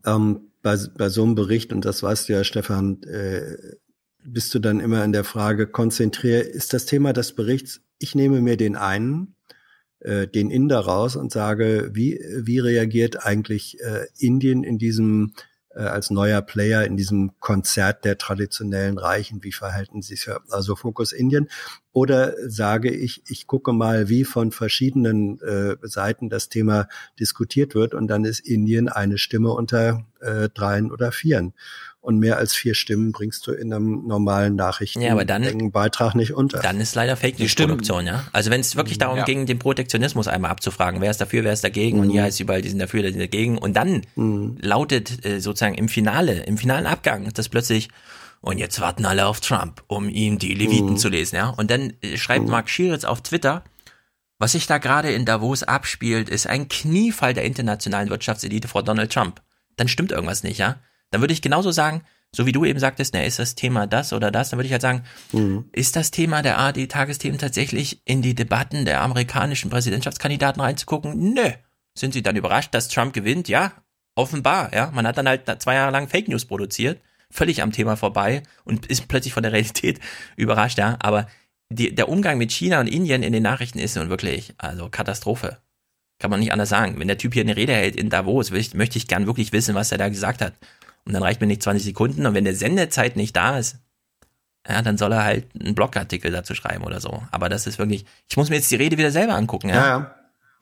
Ähm, 0.05 0.51
bei, 0.61 0.77
bei 0.97 1.09
so 1.09 1.23
einem 1.23 1.35
Bericht, 1.35 1.73
und 1.73 1.85
das 1.85 2.01
weißt 2.01 2.29
du 2.29 2.33
ja, 2.33 2.43
Stefan, 2.43 3.03
äh, 3.03 3.57
bist 4.23 4.53
du 4.53 4.59
dann 4.59 4.79
immer 4.79 5.03
in 5.03 5.11
der 5.11 5.23
Frage, 5.23 5.67
konzentriere, 5.67 6.39
ist 6.39 6.73
das 6.73 6.85
Thema 6.85 7.13
des 7.13 7.33
Berichts, 7.33 7.81
ich 7.99 8.15
nehme 8.15 8.41
mir 8.41 8.57
den 8.57 8.75
einen, 8.75 9.35
äh, 9.99 10.27
den 10.27 10.49
Inder 10.49 10.79
raus 10.79 11.15
und 11.15 11.31
sage, 11.31 11.91
wie, 11.93 12.19
wie 12.37 12.59
reagiert 12.59 13.25
eigentlich 13.25 13.79
äh, 13.81 14.07
Indien 14.17 14.63
in 14.63 14.77
diesem 14.77 15.33
äh, 15.75 15.81
als 15.81 16.09
neuer 16.09 16.41
Player 16.41 16.83
in 16.83 16.97
diesem 16.97 17.39
Konzert 17.39 18.05
der 18.05 18.17
traditionellen 18.17 18.97
Reichen, 18.97 19.43
wie 19.43 19.51
verhalten 19.51 20.01
sie 20.01 20.15
sich, 20.15 20.29
also 20.49 20.75
Fokus 20.75 21.11
Indien? 21.11 21.49
Oder 21.99 22.33
sage 22.47 22.89
ich, 22.91 23.23
ich 23.27 23.45
gucke 23.45 23.73
mal, 23.73 24.07
wie 24.07 24.23
von 24.23 24.53
verschiedenen 24.53 25.41
äh, 25.41 25.75
Seiten 25.81 26.29
das 26.29 26.47
Thema 26.47 26.87
diskutiert 27.19 27.75
wird 27.75 27.93
und 27.93 28.07
dann 28.07 28.23
ist 28.23 28.39
Indien 28.39 28.87
eine 28.87 29.17
Stimme 29.17 29.51
unter 29.51 30.05
äh, 30.21 30.47
dreien 30.47 30.93
oder 30.93 31.11
vieren 31.11 31.53
und 31.99 32.19
mehr 32.19 32.37
als 32.37 32.53
vier 32.53 32.73
Stimmen 32.73 33.11
bringst 33.11 33.45
du 33.47 33.51
in 33.51 33.73
einem 33.73 34.07
normalen 34.07 34.55
Nachrichten 34.55 35.01
ja, 35.01 35.11
aber 35.11 35.25
dann, 35.25 35.71
Beitrag 35.71 36.15
nicht 36.15 36.31
unter. 36.31 36.59
Dann 36.59 36.79
ist 36.79 36.95
leider 36.95 37.17
Fake 37.17 37.37
News 37.37 37.53
Produktion, 37.53 38.07
ja. 38.07 38.23
Also 38.31 38.49
wenn 38.49 38.61
es 38.61 38.77
wirklich 38.77 38.97
darum 38.97 39.17
ja. 39.17 39.25
ging, 39.25 39.45
den 39.45 39.59
Protektionismus 39.59 40.29
einmal 40.29 40.51
abzufragen, 40.51 41.01
wer 41.01 41.11
ist 41.11 41.19
dafür, 41.19 41.43
wer 41.43 41.51
ist 41.51 41.65
dagegen 41.65 41.97
mhm. 41.97 42.03
und 42.03 42.09
hier 42.11 42.23
heißt 42.23 42.39
überall, 42.39 42.61
die 42.61 42.69
sind 42.69 42.79
dafür, 42.79 43.03
die 43.03 43.09
sind 43.09 43.19
dagegen 43.19 43.57
und 43.57 43.75
dann 43.75 44.03
mhm. 44.15 44.55
lautet 44.61 45.25
äh, 45.25 45.41
sozusagen 45.41 45.75
im 45.75 45.89
Finale, 45.89 46.43
im 46.43 46.57
finalen 46.57 46.85
Abgang, 46.85 47.29
das 47.33 47.49
plötzlich 47.49 47.89
und 48.41 48.57
jetzt 48.57 48.79
warten 48.79 49.05
alle 49.05 49.25
auf 49.25 49.41
Trump, 49.41 49.83
um 49.87 50.09
ihm 50.09 50.39
die 50.39 50.53
Leviten 50.53 50.91
mhm. 50.91 50.97
zu 50.97 51.09
lesen, 51.09 51.35
ja. 51.35 51.49
Und 51.49 51.69
dann 51.71 51.93
äh, 52.01 52.17
schreibt 52.17 52.45
mhm. 52.45 52.51
Mark 52.51 52.69
Schieritz 52.69 53.03
auf 53.03 53.21
Twitter, 53.21 53.63
Was 54.41 54.53
sich 54.53 54.67
da 54.67 54.77
gerade 54.77 55.11
in 55.11 55.25
Davos 55.25 55.63
abspielt, 55.63 56.29
ist 56.29 56.47
ein 56.47 56.69
Kniefall 56.69 57.33
der 57.33 57.43
internationalen 57.43 58.09
Wirtschaftselite 58.09 58.69
vor 58.69 58.83
Donald 58.83 59.11
Trump. 59.11 59.41
Dann 59.75 59.89
stimmt 59.89 60.13
irgendwas 60.13 60.43
nicht, 60.43 60.57
ja? 60.57 60.77
Dann 61.11 61.21
würde 61.21 61.33
ich 61.33 61.41
genauso 61.41 61.71
sagen, 61.71 62.03
so 62.31 62.45
wie 62.45 62.51
du 62.51 62.63
eben 62.63 62.79
sagtest, 62.79 63.13
na, 63.13 63.23
ist 63.23 63.39
das 63.39 63.55
Thema 63.55 63.87
das 63.87 64.13
oder 64.13 64.31
das, 64.31 64.49
dann 64.49 64.57
würde 64.57 64.67
ich 64.67 64.71
halt 64.71 64.81
sagen, 64.81 65.03
mhm. 65.31 65.65
ist 65.71 65.95
das 65.95 66.11
Thema 66.11 66.41
der 66.41 66.57
ARD-Tagesthemen 66.57 67.39
tatsächlich 67.39 68.01
in 68.05 68.21
die 68.21 68.35
Debatten 68.35 68.85
der 68.85 69.01
amerikanischen 69.01 69.69
Präsidentschaftskandidaten 69.69 70.61
reinzugucken? 70.61 71.33
Nö. 71.33 71.51
Sind 71.95 72.13
sie 72.13 72.21
dann 72.21 72.35
überrascht, 72.35 72.73
dass 72.73 72.87
Trump 72.87 73.13
gewinnt? 73.13 73.49
Ja, 73.49 73.73
offenbar, 74.15 74.73
ja. 74.73 74.91
Man 74.91 75.07
hat 75.07 75.17
dann 75.17 75.27
halt 75.27 75.43
zwei 75.61 75.75
Jahre 75.75 75.91
lang 75.91 76.07
Fake 76.07 76.27
News 76.27 76.45
produziert, 76.45 77.01
völlig 77.31 77.61
am 77.61 77.71
Thema 77.71 77.95
vorbei 77.95 78.43
und 78.63 78.85
ist 78.87 79.07
plötzlich 79.07 79.33
von 79.33 79.43
der 79.43 79.51
Realität 79.51 79.99
überrascht, 80.35 80.77
ja. 80.77 80.97
Aber 80.99 81.27
die, 81.69 81.93
der 81.93 82.09
Umgang 82.09 82.37
mit 82.37 82.51
China 82.51 82.79
und 82.79 82.87
Indien 82.87 83.23
in 83.23 83.33
den 83.33 83.43
Nachrichten 83.43 83.79
ist 83.79 83.95
nun 83.95 84.09
wirklich, 84.09 84.53
also 84.57 84.89
Katastrophe. 84.89 85.57
Kann 86.19 86.31
man 86.31 86.39
nicht 86.39 86.51
anders 86.51 86.69
sagen. 86.69 86.99
Wenn 86.99 87.07
der 87.07 87.17
Typ 87.17 87.33
hier 87.33 87.43
eine 87.43 87.55
Rede 87.55 87.73
hält 87.73 87.95
in 87.95 88.09
Davos, 88.09 88.51
möchte 88.51 88.97
ich 88.97 89.07
gern 89.07 89.25
wirklich 89.25 89.53
wissen, 89.53 89.75
was 89.75 89.91
er 89.91 89.97
da 89.97 90.09
gesagt 90.09 90.41
hat. 90.41 90.53
Und 91.05 91.13
dann 91.13 91.23
reicht 91.23 91.39
mir 91.39 91.47
nicht 91.47 91.63
20 91.63 91.85
Sekunden. 91.85 92.25
Und 92.25 92.33
wenn 92.33 92.43
der 92.43 92.55
Sendezeit 92.55 93.15
nicht 93.15 93.35
da 93.37 93.57
ist, 93.57 93.77
ja, 94.67 94.81
dann 94.81 94.97
soll 94.97 95.13
er 95.13 95.23
halt 95.23 95.47
einen 95.59 95.75
Blogartikel 95.75 96.31
dazu 96.31 96.55
schreiben 96.55 96.83
oder 96.83 96.99
so. 96.99 97.23
Aber 97.31 97.47
das 97.47 97.67
ist 97.67 97.79
wirklich, 97.79 98.05
ich 98.27 98.35
muss 98.35 98.49
mir 98.49 98.57
jetzt 98.57 98.69
die 98.69 98.75
Rede 98.75 98.97
wieder 98.97 99.11
selber 99.11 99.35
angucken. 99.35 99.69
Ja, 99.69 99.75
ja. 99.75 100.15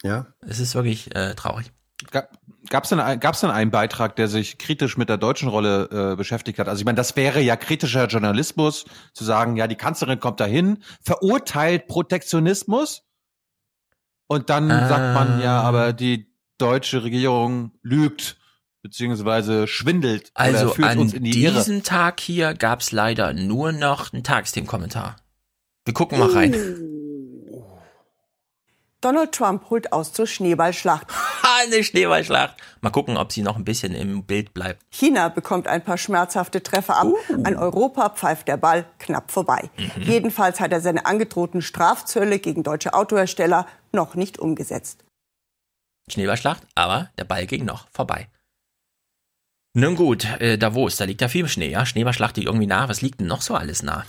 ja. 0.03 0.09
ja. 0.09 0.25
Es 0.41 0.59
ist 0.59 0.75
wirklich 0.75 1.15
äh, 1.15 1.33
traurig. 1.33 1.71
Gab 2.69 2.83
es 2.83 2.89
denn, 2.89 3.19
gab's 3.19 3.41
denn 3.41 3.49
einen 3.49 3.71
Beitrag, 3.71 4.15
der 4.17 4.27
sich 4.27 4.57
kritisch 4.57 4.97
mit 4.97 5.09
der 5.09 5.17
deutschen 5.17 5.49
Rolle 5.49 6.11
äh, 6.11 6.15
beschäftigt 6.15 6.59
hat? 6.59 6.67
Also 6.67 6.81
ich 6.81 6.85
meine, 6.85 6.97
das 6.97 7.15
wäre 7.15 7.41
ja 7.41 7.55
kritischer 7.55 8.07
Journalismus, 8.07 8.85
zu 9.13 9.23
sagen, 9.23 9.55
ja, 9.55 9.67
die 9.67 9.75
Kanzlerin 9.75 10.19
kommt 10.19 10.39
dahin, 10.39 10.83
verurteilt 11.01 11.87
Protektionismus 11.87 13.03
und 14.27 14.49
dann 14.49 14.69
äh. 14.69 14.87
sagt 14.87 15.15
man 15.15 15.41
ja, 15.41 15.61
aber 15.61 15.93
die 15.93 16.31
deutsche 16.57 17.03
Regierung 17.03 17.71
lügt 17.81 18.37
beziehungsweise 18.81 19.67
schwindelt. 19.67 20.31
Also 20.33 20.73
an 20.83 20.99
diesem 20.99 21.25
Irre. 21.25 21.83
Tag 21.83 22.19
hier 22.19 22.53
gab's 22.53 22.91
leider 22.91 23.33
nur 23.33 23.71
noch 23.71 24.13
einen 24.13 24.23
Tagesthemenkommentar. 24.23 25.17
Wir 25.85 25.93
gucken 25.93 26.19
mal 26.19 26.29
rein. 26.31 26.53
Uh. 26.53 26.97
Donald 29.01 29.31
Trump 29.31 29.69
holt 29.69 29.93
aus 29.93 30.11
zur 30.11 30.25
Schneeballschlacht. 30.25 31.07
Eine 31.59 31.83
Schneeballschlacht. 31.83 32.57
Mal 32.81 32.89
gucken, 32.89 33.15
ob 33.17 33.31
sie 33.31 33.43
noch 33.43 33.55
ein 33.55 33.63
bisschen 33.63 33.93
im 33.93 34.23
Bild 34.23 34.53
bleibt. 34.53 34.83
China 34.89 35.29
bekommt 35.29 35.67
ein 35.67 35.83
paar 35.83 35.97
schmerzhafte 35.97 36.63
Treffer 36.63 36.97
ab. 36.97 37.07
Uh. 37.07 37.43
An 37.43 37.55
Europa 37.55 38.09
pfeift 38.09 38.47
der 38.47 38.57
Ball 38.57 38.85
knapp 38.99 39.31
vorbei. 39.31 39.69
Mhm. 39.77 40.01
Jedenfalls 40.01 40.59
hat 40.59 40.71
er 40.71 40.81
seine 40.81 41.05
angedrohten 41.05 41.61
Strafzölle 41.61 42.39
gegen 42.39 42.63
deutsche 42.63 42.93
Autohersteller 42.93 43.67
noch 43.91 44.15
nicht 44.15 44.39
umgesetzt. 44.39 45.03
Schneeballschlacht, 46.09 46.63
aber 46.73 47.09
der 47.17 47.25
Ball 47.25 47.45
ging 47.45 47.65
noch 47.65 47.87
vorbei. 47.91 48.29
Nun 49.73 49.95
gut, 49.95 50.25
äh, 50.39 50.57
Davos, 50.57 50.95
da 50.95 51.05
liegt 51.05 51.21
ja 51.21 51.27
viel 51.27 51.47
Schnee, 51.47 51.69
ja? 51.69 51.85
Schneeballschlacht 51.85 52.37
liegt 52.37 52.47
irgendwie 52.47 52.65
nah. 52.65 52.89
Was 52.89 53.01
liegt 53.01 53.19
denn 53.19 53.27
noch 53.27 53.41
so 53.41 53.53
alles 53.53 53.83
nah? 53.83 54.05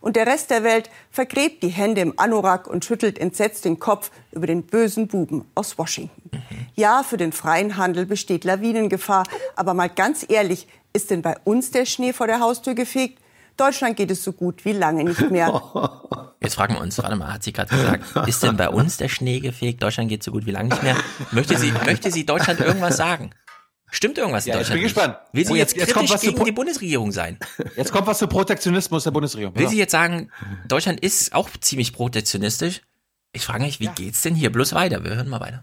Und 0.00 0.16
der 0.16 0.26
Rest 0.26 0.50
der 0.50 0.64
Welt 0.64 0.90
vergräbt 1.10 1.62
die 1.62 1.68
Hände 1.68 2.00
im 2.00 2.18
Anorak 2.18 2.66
und 2.66 2.84
schüttelt 2.84 3.18
entsetzt 3.18 3.64
den 3.64 3.78
Kopf 3.78 4.10
über 4.32 4.46
den 4.46 4.62
bösen 4.62 5.08
Buben 5.08 5.44
aus 5.54 5.78
Washington. 5.78 6.30
Mhm. 6.32 6.66
Ja, 6.74 7.02
für 7.02 7.16
den 7.16 7.32
freien 7.32 7.76
Handel 7.76 8.06
besteht 8.06 8.44
Lawinengefahr. 8.44 9.24
Aber 9.56 9.74
mal 9.74 9.90
ganz 9.90 10.24
ehrlich, 10.28 10.66
ist 10.92 11.10
denn 11.10 11.22
bei 11.22 11.36
uns 11.44 11.70
der 11.70 11.84
Schnee 11.84 12.12
vor 12.12 12.26
der 12.26 12.40
Haustür 12.40 12.74
gefegt? 12.74 13.20
Deutschland 13.56 13.96
geht 13.96 14.10
es 14.10 14.24
so 14.24 14.32
gut 14.32 14.64
wie 14.64 14.72
lange 14.72 15.04
nicht 15.04 15.30
mehr. 15.30 15.62
Jetzt 16.42 16.54
fragen 16.54 16.74
wir 16.74 16.80
uns, 16.80 16.96
warte 16.96 17.16
mal, 17.16 17.34
hat 17.34 17.42
sie 17.42 17.52
gerade 17.52 17.68
gesagt, 17.68 18.26
ist 18.26 18.42
denn 18.42 18.56
bei 18.56 18.70
uns 18.70 18.96
der 18.96 19.08
Schnee 19.08 19.40
gefegt? 19.40 19.82
Deutschland 19.82 20.08
geht 20.08 20.22
so 20.22 20.32
gut 20.32 20.46
wie 20.46 20.50
lange 20.50 20.70
nicht 20.70 20.82
mehr. 20.82 20.96
Möchte 21.32 21.58
sie, 21.58 21.70
möchte 21.84 22.10
sie 22.10 22.24
Deutschland 22.24 22.60
irgendwas 22.60 22.96
sagen? 22.96 23.32
Stimmt 23.90 24.18
irgendwas 24.18 24.46
in 24.46 24.52
ja, 24.52 24.58
Deutschland? 24.58 24.76
Ich 24.76 24.82
bin 24.82 24.94
gespannt. 24.94 25.18
Will 25.32 25.44
sie 25.44 25.52
oh, 25.52 25.56
jetzt, 25.56 25.76
jetzt, 25.76 25.92
kritisch 25.92 26.20
gegen 26.20 26.44
die 26.44 26.52
Bundesregierung 26.52 27.12
sein? 27.12 27.38
Jetzt 27.76 27.92
kommt 27.92 28.06
was 28.06 28.18
zu 28.18 28.28
Protektionismus 28.28 29.04
der 29.04 29.10
Bundesregierung. 29.10 29.54
Will 29.56 29.64
ja. 29.64 29.68
sie 29.68 29.78
jetzt 29.78 29.92
sagen, 29.92 30.30
Deutschland 30.68 31.00
ist 31.00 31.32
auch 31.32 31.48
ziemlich 31.60 31.92
protektionistisch? 31.92 32.82
Ich 33.32 33.44
frage 33.44 33.64
mich, 33.64 33.80
wie 33.80 33.86
ja. 33.86 33.92
geht's 33.92 34.22
denn 34.22 34.34
hier 34.34 34.50
bloß 34.50 34.74
weiter? 34.74 35.04
Wir 35.04 35.16
hören 35.16 35.28
mal 35.28 35.40
weiter. 35.40 35.60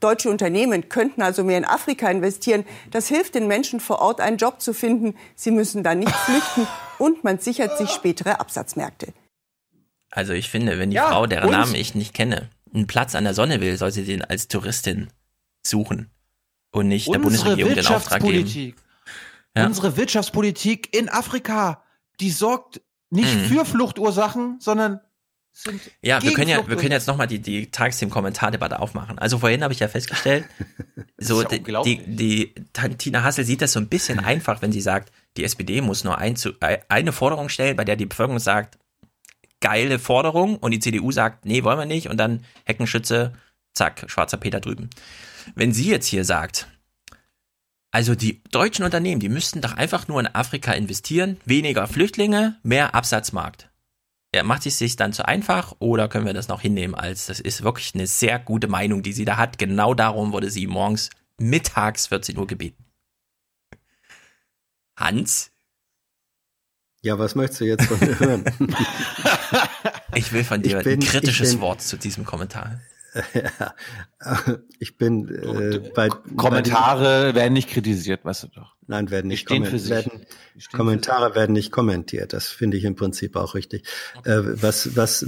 Deutsche 0.00 0.30
Unternehmen 0.30 0.88
könnten 0.88 1.20
also 1.22 1.44
mehr 1.44 1.58
in 1.58 1.64
Afrika 1.66 2.10
investieren. 2.10 2.64
Das 2.90 3.08
hilft 3.08 3.34
den 3.34 3.46
Menschen 3.46 3.80
vor 3.80 4.00
Ort, 4.00 4.20
einen 4.20 4.38
Job 4.38 4.60
zu 4.60 4.72
finden. 4.72 5.14
Sie 5.36 5.50
müssen 5.50 5.82
dann 5.82 5.98
nicht 5.98 6.14
flüchten 6.14 6.66
und 6.98 7.22
man 7.22 7.38
sichert 7.38 7.76
sich 7.76 7.90
spätere 7.90 8.40
Absatzmärkte. 8.40 9.12
Also 10.10 10.32
ich 10.32 10.50
finde, 10.50 10.78
wenn 10.78 10.90
die 10.90 10.96
ja, 10.96 11.08
Frau, 11.08 11.26
deren 11.26 11.50
Namen 11.50 11.74
ich 11.74 11.94
nicht 11.94 12.14
kenne, 12.14 12.48
einen 12.74 12.86
Platz 12.86 13.14
an 13.14 13.24
der 13.24 13.34
Sonne 13.34 13.60
will, 13.60 13.76
soll 13.76 13.92
sie 13.92 14.04
den 14.04 14.24
als 14.24 14.48
Touristin 14.48 15.08
suchen 15.62 16.10
und 16.72 16.88
nicht 16.88 17.08
Unsere 17.08 17.18
der 17.18 17.22
Bundesregierung 17.24 17.74
den 17.74 17.86
Auftrag 17.86 18.22
geben. 18.22 18.74
Ja. 19.56 19.66
Unsere 19.66 19.96
Wirtschaftspolitik 19.96 20.94
in 20.96 21.08
Afrika, 21.08 21.82
die 22.20 22.30
sorgt 22.30 22.80
nicht 23.10 23.34
mhm. 23.34 23.44
für 23.46 23.64
Fluchtursachen, 23.64 24.60
sondern 24.60 25.00
sind 25.52 25.80
ja, 26.00 26.22
wir 26.22 26.32
können 26.32 26.48
ja, 26.48 26.66
wir 26.68 26.76
können 26.76 26.92
jetzt 26.92 27.08
nochmal 27.08 27.26
die, 27.26 27.40
die 27.40 27.70
Tagesthemen-Kommentardebatte 27.70 28.78
aufmachen. 28.78 29.18
Also 29.18 29.38
vorhin 29.38 29.64
habe 29.64 29.72
ich 29.72 29.80
ja 29.80 29.88
festgestellt, 29.88 30.44
so 31.18 31.42
die, 31.42 31.60
die, 31.60 32.06
die 32.06 32.54
Tina 32.98 33.24
Hassel 33.24 33.44
sieht 33.44 33.60
das 33.60 33.72
so 33.72 33.80
ein 33.80 33.88
bisschen 33.88 34.20
einfach, 34.24 34.62
wenn 34.62 34.70
sie 34.70 34.80
sagt, 34.80 35.12
die 35.36 35.44
SPD 35.44 35.80
muss 35.80 36.04
nur 36.04 36.18
ein, 36.18 36.36
eine 36.88 37.12
Forderung 37.12 37.48
stellen, 37.48 37.76
bei 37.76 37.84
der 37.84 37.96
die 37.96 38.06
Bevölkerung 38.06 38.38
sagt, 38.38 38.78
geile 39.60 39.98
Forderung 39.98 40.56
und 40.56 40.70
die 40.70 40.78
CDU 40.78 41.12
sagt, 41.12 41.44
nee, 41.44 41.64
wollen 41.64 41.78
wir 41.78 41.86
nicht 41.86 42.08
und 42.08 42.16
dann 42.16 42.44
Heckenschütze, 42.64 43.32
zack, 43.74 44.04
schwarzer 44.06 44.36
Peter 44.36 44.60
drüben. 44.60 44.88
Wenn 45.54 45.72
sie 45.72 45.88
jetzt 45.88 46.06
hier 46.06 46.24
sagt, 46.24 46.66
also 47.90 48.14
die 48.14 48.42
deutschen 48.50 48.84
Unternehmen, 48.84 49.20
die 49.20 49.28
müssten 49.28 49.60
doch 49.60 49.72
einfach 49.72 50.06
nur 50.06 50.20
in 50.20 50.28
Afrika 50.28 50.72
investieren, 50.72 51.40
weniger 51.44 51.88
Flüchtlinge, 51.88 52.56
mehr 52.62 52.94
Absatzmarkt. 52.94 53.68
Ja, 54.32 54.44
macht 54.44 54.62
sie 54.62 54.70
sich 54.70 54.94
dann 54.94 55.12
zu 55.12 55.26
einfach 55.26 55.74
oder 55.80 56.08
können 56.08 56.26
wir 56.26 56.34
das 56.34 56.46
noch 56.46 56.60
hinnehmen 56.60 56.94
als, 56.94 57.26
das 57.26 57.40
ist 57.40 57.64
wirklich 57.64 57.94
eine 57.94 58.06
sehr 58.06 58.38
gute 58.38 58.68
Meinung, 58.68 59.02
die 59.02 59.12
sie 59.12 59.24
da 59.24 59.36
hat. 59.36 59.58
Genau 59.58 59.92
darum 59.92 60.32
wurde 60.32 60.50
sie 60.50 60.68
morgens 60.68 61.10
mittags 61.38 62.06
14 62.06 62.38
Uhr 62.38 62.46
gebeten. 62.46 62.84
Hans? 64.96 65.50
Ja, 67.02 67.18
was 67.18 67.34
möchtest 67.34 67.62
du 67.62 67.64
jetzt 67.64 67.86
von 67.86 67.98
mir 67.98 68.20
hören? 68.20 68.44
ich 70.14 70.32
will 70.32 70.44
von 70.44 70.62
dir 70.62 70.78
bin, 70.82 71.00
ein 71.00 71.00
kritisches 71.00 71.52
bin, 71.52 71.60
Wort 71.62 71.82
zu 71.82 71.96
diesem 71.96 72.24
Kommentar. 72.24 72.80
Ja, 73.34 73.74
ich 74.78 74.96
bin 74.98 75.28
äh, 75.28 75.90
bei 75.94 76.08
Kommentare 76.36 77.32
bei 77.32 77.40
werden 77.40 77.54
nicht 77.54 77.70
kritisiert, 77.70 78.24
weißt 78.24 78.44
du 78.44 78.48
doch. 78.48 78.74
Nein, 78.90 79.10
werden 79.10 79.28
nicht 79.28 79.46
kommentiert. 79.46 79.88
Werden, 79.88 80.26
Kommentare 80.72 81.36
werden 81.36 81.52
nicht 81.52 81.70
kommentiert. 81.70 82.32
Das 82.32 82.48
finde 82.48 82.76
ich 82.76 82.84
im 82.84 82.96
Prinzip 82.96 83.36
auch 83.36 83.54
richtig. 83.54 83.84
Äh, 84.24 84.40
was, 84.42 84.96
was 84.96 85.24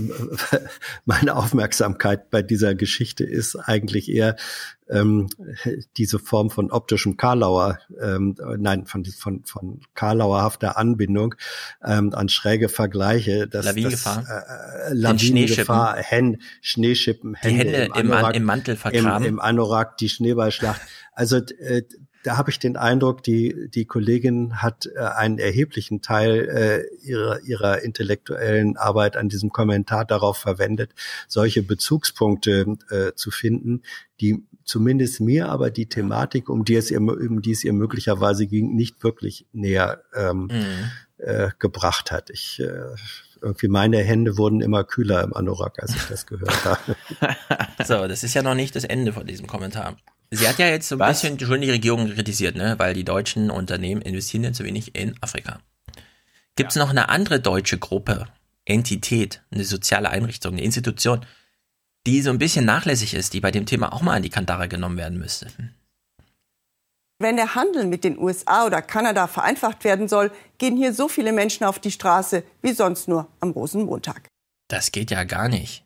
meine 1.04 1.36
Aufmerksamkeit 1.36 2.28
bei 2.30 2.42
dieser 2.42 2.74
Geschichte 2.74 3.22
ist 3.22 3.54
eigentlich 3.54 4.10
eher 4.10 4.34
ähm, 4.90 5.28
diese 5.96 6.18
Form 6.18 6.50
von 6.50 6.70
optischem 6.70 7.16
Karlauer, 7.16 7.78
ähm, 8.00 8.36
nein, 8.58 8.86
von, 8.86 9.04
von, 9.04 9.44
von 9.44 9.80
Karlauerhafter 9.94 10.76
Anbindung 10.76 11.34
ähm, 11.84 12.12
an 12.14 12.28
schräge 12.28 12.68
Vergleiche. 12.68 13.46
Das, 13.46 13.64
Lawinengefahr. 13.64 14.24
Das, 14.26 14.90
äh, 14.90 14.94
Lawinengefahr, 14.94 15.96
Hen, 15.98 16.42
Schneeschippen, 16.60 17.34
Hände, 17.34 17.58
Hände 17.58 18.00
im, 18.00 18.12
Anorak, 18.12 18.34
im, 18.34 18.44
Mantel 18.44 18.76
vergraben. 18.82 19.26
Im, 19.26 19.34
Im 19.34 19.40
Anorak, 19.40 19.96
die 19.96 20.08
Schneeballschlacht. 20.08 20.80
Also 21.14 21.36
äh, 21.36 21.82
da 22.22 22.36
habe 22.36 22.50
ich 22.50 22.58
den 22.58 22.76
Eindruck, 22.76 23.22
die, 23.22 23.68
die 23.68 23.84
Kollegin 23.84 24.62
hat 24.62 24.88
äh, 24.94 25.00
einen 25.00 25.38
erheblichen 25.38 26.02
Teil 26.02 26.48
äh, 26.48 27.04
ihrer, 27.04 27.40
ihrer 27.42 27.82
intellektuellen 27.82 28.76
Arbeit 28.76 29.16
an 29.16 29.28
diesem 29.28 29.50
Kommentar 29.50 30.04
darauf 30.04 30.36
verwendet, 30.38 30.92
solche 31.28 31.62
Bezugspunkte 31.62 32.76
äh, 32.90 33.12
zu 33.14 33.30
finden, 33.30 33.82
die 34.20 34.44
zumindest 34.64 35.20
mir 35.20 35.48
aber 35.48 35.70
die 35.70 35.88
Thematik, 35.88 36.48
um 36.48 36.64
die 36.64 36.76
es 36.76 36.90
ihr, 36.90 37.00
um 37.00 37.42
die 37.42 37.52
es 37.52 37.64
ihr 37.64 37.72
möglicherweise 37.72 38.46
ging, 38.46 38.74
nicht 38.74 39.02
wirklich 39.02 39.46
näher 39.52 40.02
ähm, 40.14 40.48
mhm. 40.52 40.90
äh, 41.18 41.50
gebracht 41.58 42.12
hat. 42.12 42.30
Ich 42.30 42.60
äh, 42.60 42.94
irgendwie 43.42 43.68
meine 43.68 43.98
Hände 43.98 44.38
wurden 44.38 44.60
immer 44.60 44.84
kühler 44.84 45.22
im 45.22 45.34
Anorak, 45.34 45.82
als 45.82 45.94
ich 45.94 46.04
das 46.04 46.26
gehört 46.26 46.64
habe. 46.64 46.96
so, 47.84 48.06
das 48.08 48.22
ist 48.22 48.34
ja 48.34 48.42
noch 48.42 48.54
nicht 48.54 48.74
das 48.74 48.84
Ende 48.84 49.12
von 49.12 49.26
diesem 49.26 49.46
Kommentar. 49.46 49.96
Sie 50.30 50.48
hat 50.48 50.58
ja 50.58 50.68
jetzt 50.68 50.88
so 50.88 50.96
ein 50.96 51.00
Was? 51.00 51.20
bisschen 51.20 51.38
schon 51.38 51.60
die 51.60 51.70
Regierung 51.70 52.08
kritisiert, 52.10 52.56
ne? 52.56 52.74
weil 52.78 52.94
die 52.94 53.04
deutschen 53.04 53.50
Unternehmen 53.50 54.00
investieren 54.00 54.44
ja 54.44 54.52
zu 54.52 54.64
wenig 54.64 54.94
in 54.94 55.14
Afrika. 55.20 55.60
Gibt 56.56 56.70
es 56.70 56.76
ja. 56.76 56.82
noch 56.82 56.90
eine 56.90 57.08
andere 57.08 57.40
deutsche 57.40 57.78
Gruppe, 57.78 58.26
Entität, 58.64 59.42
eine 59.50 59.64
soziale 59.64 60.10
Einrichtung, 60.10 60.52
eine 60.52 60.62
Institution, 60.62 61.26
die 62.06 62.22
so 62.22 62.30
ein 62.30 62.38
bisschen 62.38 62.64
nachlässig 62.64 63.14
ist, 63.14 63.34
die 63.34 63.40
bei 63.40 63.50
dem 63.50 63.66
Thema 63.66 63.92
auch 63.92 64.02
mal 64.02 64.16
an 64.16 64.22
die 64.22 64.30
Kandare 64.30 64.68
genommen 64.68 64.96
werden 64.96 65.18
müsste? 65.18 65.48
Wenn 67.18 67.36
der 67.36 67.54
Handel 67.54 67.86
mit 67.86 68.04
den 68.04 68.18
USA 68.18 68.66
oder 68.66 68.82
Kanada 68.82 69.26
vereinfacht 69.26 69.84
werden 69.84 70.08
soll, 70.08 70.32
gehen 70.58 70.76
hier 70.76 70.92
so 70.92 71.08
viele 71.08 71.32
Menschen 71.32 71.64
auf 71.64 71.78
die 71.78 71.90
Straße 71.92 72.42
wie 72.62 72.72
sonst 72.72 73.06
nur 73.08 73.28
am 73.40 73.50
Rosenmontag. 73.50 74.28
Das 74.68 74.90
geht 74.90 75.10
ja 75.10 75.24
gar 75.24 75.48
nicht. 75.48 75.84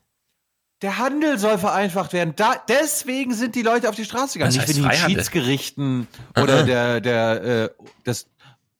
Der 0.81 0.97
Handel 0.99 1.37
soll 1.39 1.57
vereinfacht 1.57 2.13
werden. 2.13 2.33
Da, 2.35 2.55
deswegen 2.69 3.33
sind 3.33 3.55
die 3.55 3.63
Leute 3.63 3.89
auf 3.89 3.95
die 3.95 4.05
Straße 4.05 4.33
gegangen. 4.37 4.51
Nicht 4.53 4.61
heißt 4.67 4.75
wegen 4.77 4.89
den? 4.89 4.97
Schiedsgerichten 4.97 6.07
oder 6.39 6.63
der, 6.63 7.01
der, 7.01 7.43
äh, 7.43 7.69
das, 8.03 8.27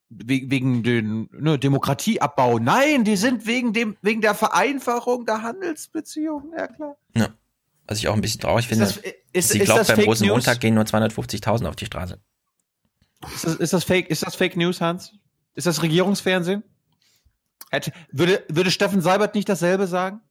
we- 0.10 0.44
wegen 0.46 0.84
den 0.84 1.28
ne, 1.32 1.58
Demokratieabbau. 1.58 2.60
Nein, 2.60 3.04
die 3.04 3.16
sind 3.18 3.48
wegen 3.48 3.74
dem, 3.74 3.98
wegen 4.04 4.22
der 4.22 4.36
Vereinfachung 4.36 5.26
der 5.26 5.42
Handelsbeziehungen. 5.42 6.52
Ja 6.58 6.68
klar. 6.68 6.98
Ja. 7.16 7.30
Was 7.88 7.98
ich 8.00 8.08
auch 8.08 8.14
ein 8.14 8.22
bisschen 8.22 8.42
traurig 8.42 8.68
finde. 8.68 8.86
das- 8.86 8.98
ist- 9.34 9.50
sie 9.50 9.60
ist 9.60 9.66
glaubt, 9.66 9.82
das 9.82 9.88
beim 9.88 9.96
Fake 9.98 10.08
Rosenmontag 10.08 10.56
News? 10.56 10.60
gehen 10.60 10.76
nur 10.76 10.84
250.000 10.86 11.68
auf 11.68 11.76
die 11.76 11.86
Straße. 11.88 12.20
Ist 13.34 13.46
das, 13.46 13.56
ist 13.56 13.74
das 13.74 13.84
Fake, 13.84 14.10
ist 14.10 14.26
das 14.26 14.36
Fake 14.36 14.56
News, 14.58 14.82
Hans? 14.82 15.14
Ist 15.56 15.68
das 15.68 15.82
Regierungsfernsehen? 15.82 16.64
Hätte, 17.72 17.92
würde, 18.12 18.44
würde 18.50 18.72
Steffen 18.72 19.02
Seibert 19.02 19.36
nicht 19.36 19.50
dasselbe 19.50 19.88
sagen? 19.88 20.22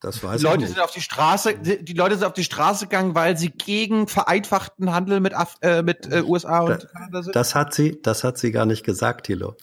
Das 0.00 0.22
weiß 0.24 0.40
Die 0.40 0.46
Leute 0.46 0.62
ich 0.62 0.68
sind 0.68 0.76
nicht. 0.78 0.84
auf 0.84 0.92
die 0.92 1.02
Straße, 1.02 1.58
die 1.58 1.84
die 1.84 1.92
Leute 1.92 2.14
sind 2.16 2.24
auf 2.24 2.32
die 2.32 2.42
Straße 2.44 2.86
gegangen, 2.86 3.14
weil 3.14 3.36
sie 3.36 3.50
gegen 3.50 4.08
vereinfachten 4.08 4.90
Handel 4.92 5.20
mit, 5.20 5.34
Af 5.34 5.56
äh, 5.60 5.82
mit 5.82 6.10
äh, 6.10 6.22
USA 6.22 6.60
und 6.60 6.88
Kanada 6.90 7.22
sind. 7.22 7.36
Das 7.36 7.54
hat 7.54 7.74
sie, 7.74 8.00
das 8.00 8.24
hat 8.24 8.38
sie 8.38 8.50
gar 8.50 8.64
nicht 8.64 8.82
gesagt, 8.82 9.26
Thilo. 9.26 9.56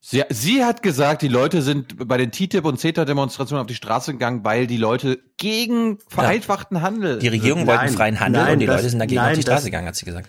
Sie, 0.00 0.24
sie 0.30 0.64
hat 0.64 0.82
gesagt, 0.82 1.22
die 1.22 1.28
Leute 1.28 1.62
sind 1.62 2.08
bei 2.08 2.16
den 2.16 2.32
TTIP 2.32 2.64
und 2.64 2.78
CETA-Demonstrationen 2.80 3.60
auf 3.60 3.66
die 3.68 3.74
Straße 3.74 4.12
gegangen, 4.12 4.44
weil 4.44 4.66
die 4.66 4.76
Leute 4.76 5.20
gegen 5.36 5.98
vereinfachten 6.08 6.82
Handel. 6.82 7.18
Die 7.20 7.28
Regierung 7.28 7.64
Nein, 7.64 7.80
wollte 7.80 7.92
freien 7.94 8.18
Handel 8.20 8.42
nein, 8.42 8.52
und 8.54 8.58
die 8.60 8.66
das- 8.66 8.76
Leute 8.76 8.90
sind 8.90 8.98
dagegen 8.98 9.20
nein, 9.20 9.30
auf 9.30 9.36
die 9.36 9.42
Straße 9.42 9.56
das- 9.56 9.64
gegangen, 9.66 9.86
hat 9.88 9.96
sie 9.96 10.04
gesagt. 10.04 10.28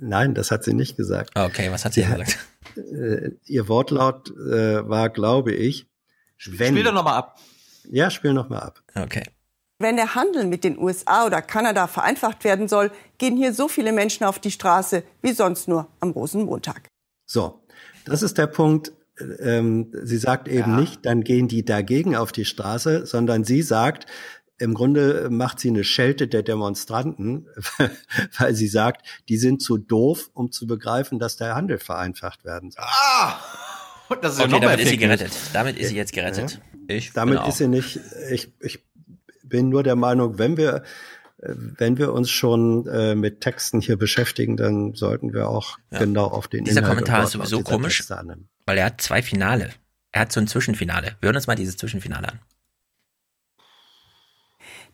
Nein, 0.00 0.34
das 0.34 0.50
hat 0.50 0.64
sie 0.64 0.74
nicht 0.74 0.96
gesagt. 0.96 1.30
Okay, 1.38 1.70
was 1.70 1.84
hat 1.84 1.94
sie 1.94 2.02
denn 2.02 2.12
gesagt? 2.12 2.38
Äh, 2.76 3.30
ihr 3.46 3.68
Wortlaut 3.68 4.30
äh, 4.30 4.86
war, 4.88 5.08
glaube 5.08 5.52
ich, 5.52 5.86
wenn. 6.46 6.74
Spiel 6.74 6.84
doch 6.84 6.92
noch 6.92 7.04
mal 7.04 7.16
ab. 7.16 7.38
Ja, 7.90 8.10
spiel 8.10 8.32
noch 8.32 8.48
mal 8.48 8.58
ab. 8.58 8.82
Okay. 8.94 9.24
Wenn 9.78 9.96
der 9.96 10.14
Handel 10.14 10.46
mit 10.46 10.64
den 10.64 10.78
USA 10.78 11.26
oder 11.26 11.42
Kanada 11.42 11.86
vereinfacht 11.86 12.44
werden 12.44 12.66
soll, 12.66 12.90
gehen 13.18 13.36
hier 13.36 13.52
so 13.52 13.68
viele 13.68 13.92
Menschen 13.92 14.24
auf 14.24 14.38
die 14.38 14.50
Straße 14.50 15.02
wie 15.22 15.32
sonst 15.32 15.68
nur 15.68 15.88
am 16.00 16.10
Rosenmontag. 16.10 16.88
So, 17.26 17.62
das 18.04 18.22
ist 18.22 18.38
der 18.38 18.46
Punkt. 18.46 18.92
Ähm, 19.40 19.92
sie 20.02 20.18
sagt 20.18 20.48
eben 20.48 20.76
nicht, 20.76 21.04
dann 21.06 21.24
gehen 21.24 21.48
die 21.48 21.64
dagegen 21.64 22.16
auf 22.16 22.32
die 22.32 22.44
Straße, 22.44 23.06
sondern 23.06 23.44
sie 23.44 23.62
sagt, 23.62 24.06
im 24.58 24.74
Grunde 24.74 25.28
macht 25.30 25.60
sie 25.60 25.68
eine 25.68 25.84
Schelte 25.84 26.28
der 26.28 26.42
Demonstranten, 26.42 27.46
weil 28.38 28.54
sie 28.54 28.68
sagt, 28.68 29.06
die 29.28 29.36
sind 29.36 29.62
zu 29.62 29.76
doof, 29.78 30.30
um 30.34 30.50
zu 30.50 30.66
begreifen, 30.66 31.18
dass 31.18 31.36
der 31.36 31.54
Handel 31.54 31.78
vereinfacht 31.78 32.44
werden 32.44 32.70
soll. 32.70 32.84
Ah! 32.86 33.38
Das 34.22 34.34
ist 34.34 34.38
ja 34.38 34.44
Okay, 34.44 34.52
noch 34.52 34.60
mehr 34.60 34.68
damit 34.70 34.84
ist 34.84 34.90
sie 34.90 34.96
gerettet. 34.98 35.32
Damit 35.52 35.76
ist 35.78 35.88
sie 35.88 35.96
jetzt 35.96 36.12
gerettet. 36.12 36.60
Ich 36.86 37.12
Damit 37.12 37.44
ist 37.46 37.58
sie 37.58 37.66
nicht, 37.68 37.98
ich, 38.30 38.52
ich 38.60 38.84
bin 39.42 39.68
nur 39.68 39.82
der 39.82 39.96
Meinung, 39.96 40.38
wenn 40.38 40.56
wir, 40.56 40.84
wenn 41.38 41.98
wir 41.98 42.12
uns 42.12 42.30
schon 42.30 42.86
äh, 42.86 43.14
mit 43.16 43.40
Texten 43.40 43.80
hier 43.80 43.96
beschäftigen, 43.96 44.56
dann 44.56 44.94
sollten 44.94 45.32
wir 45.32 45.48
auch 45.48 45.78
Ja. 45.90 45.98
genau 45.98 46.26
auf 46.26 46.46
den 46.48 46.64
Dieser 46.64 46.80
Inhalt 46.80 46.98
und 46.98 47.04
Kommentar 47.04 47.24
ist 47.24 47.32
sowieso 47.32 47.62
komisch, 47.62 48.08
weil 48.64 48.78
er 48.78 48.86
hat 48.86 49.00
zwei 49.00 49.22
Finale. 49.22 49.70
Er 50.12 50.22
hat 50.22 50.32
so 50.32 50.40
ein 50.40 50.46
Zwischenfinale. 50.46 51.16
Wir 51.20 51.26
hören 51.26 51.36
uns 51.36 51.46
mal 51.46 51.56
dieses 51.56 51.76
Zwischenfinale 51.76 52.28
an. 52.28 52.40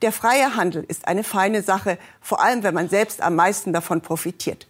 Der 0.03 0.13
freie 0.13 0.57
Handel 0.57 0.85
ist 0.87 1.07
eine 1.09 1.25
feine 1.25 1.63
Sache, 1.63 1.97
vor 2.21 2.43
allem 2.43 2.63
wenn 2.63 2.75
man 2.75 2.89
selbst 2.89 3.23
am 3.23 3.37
meisten 3.37 3.73
davon 3.73 4.01
profitiert. 4.01 4.67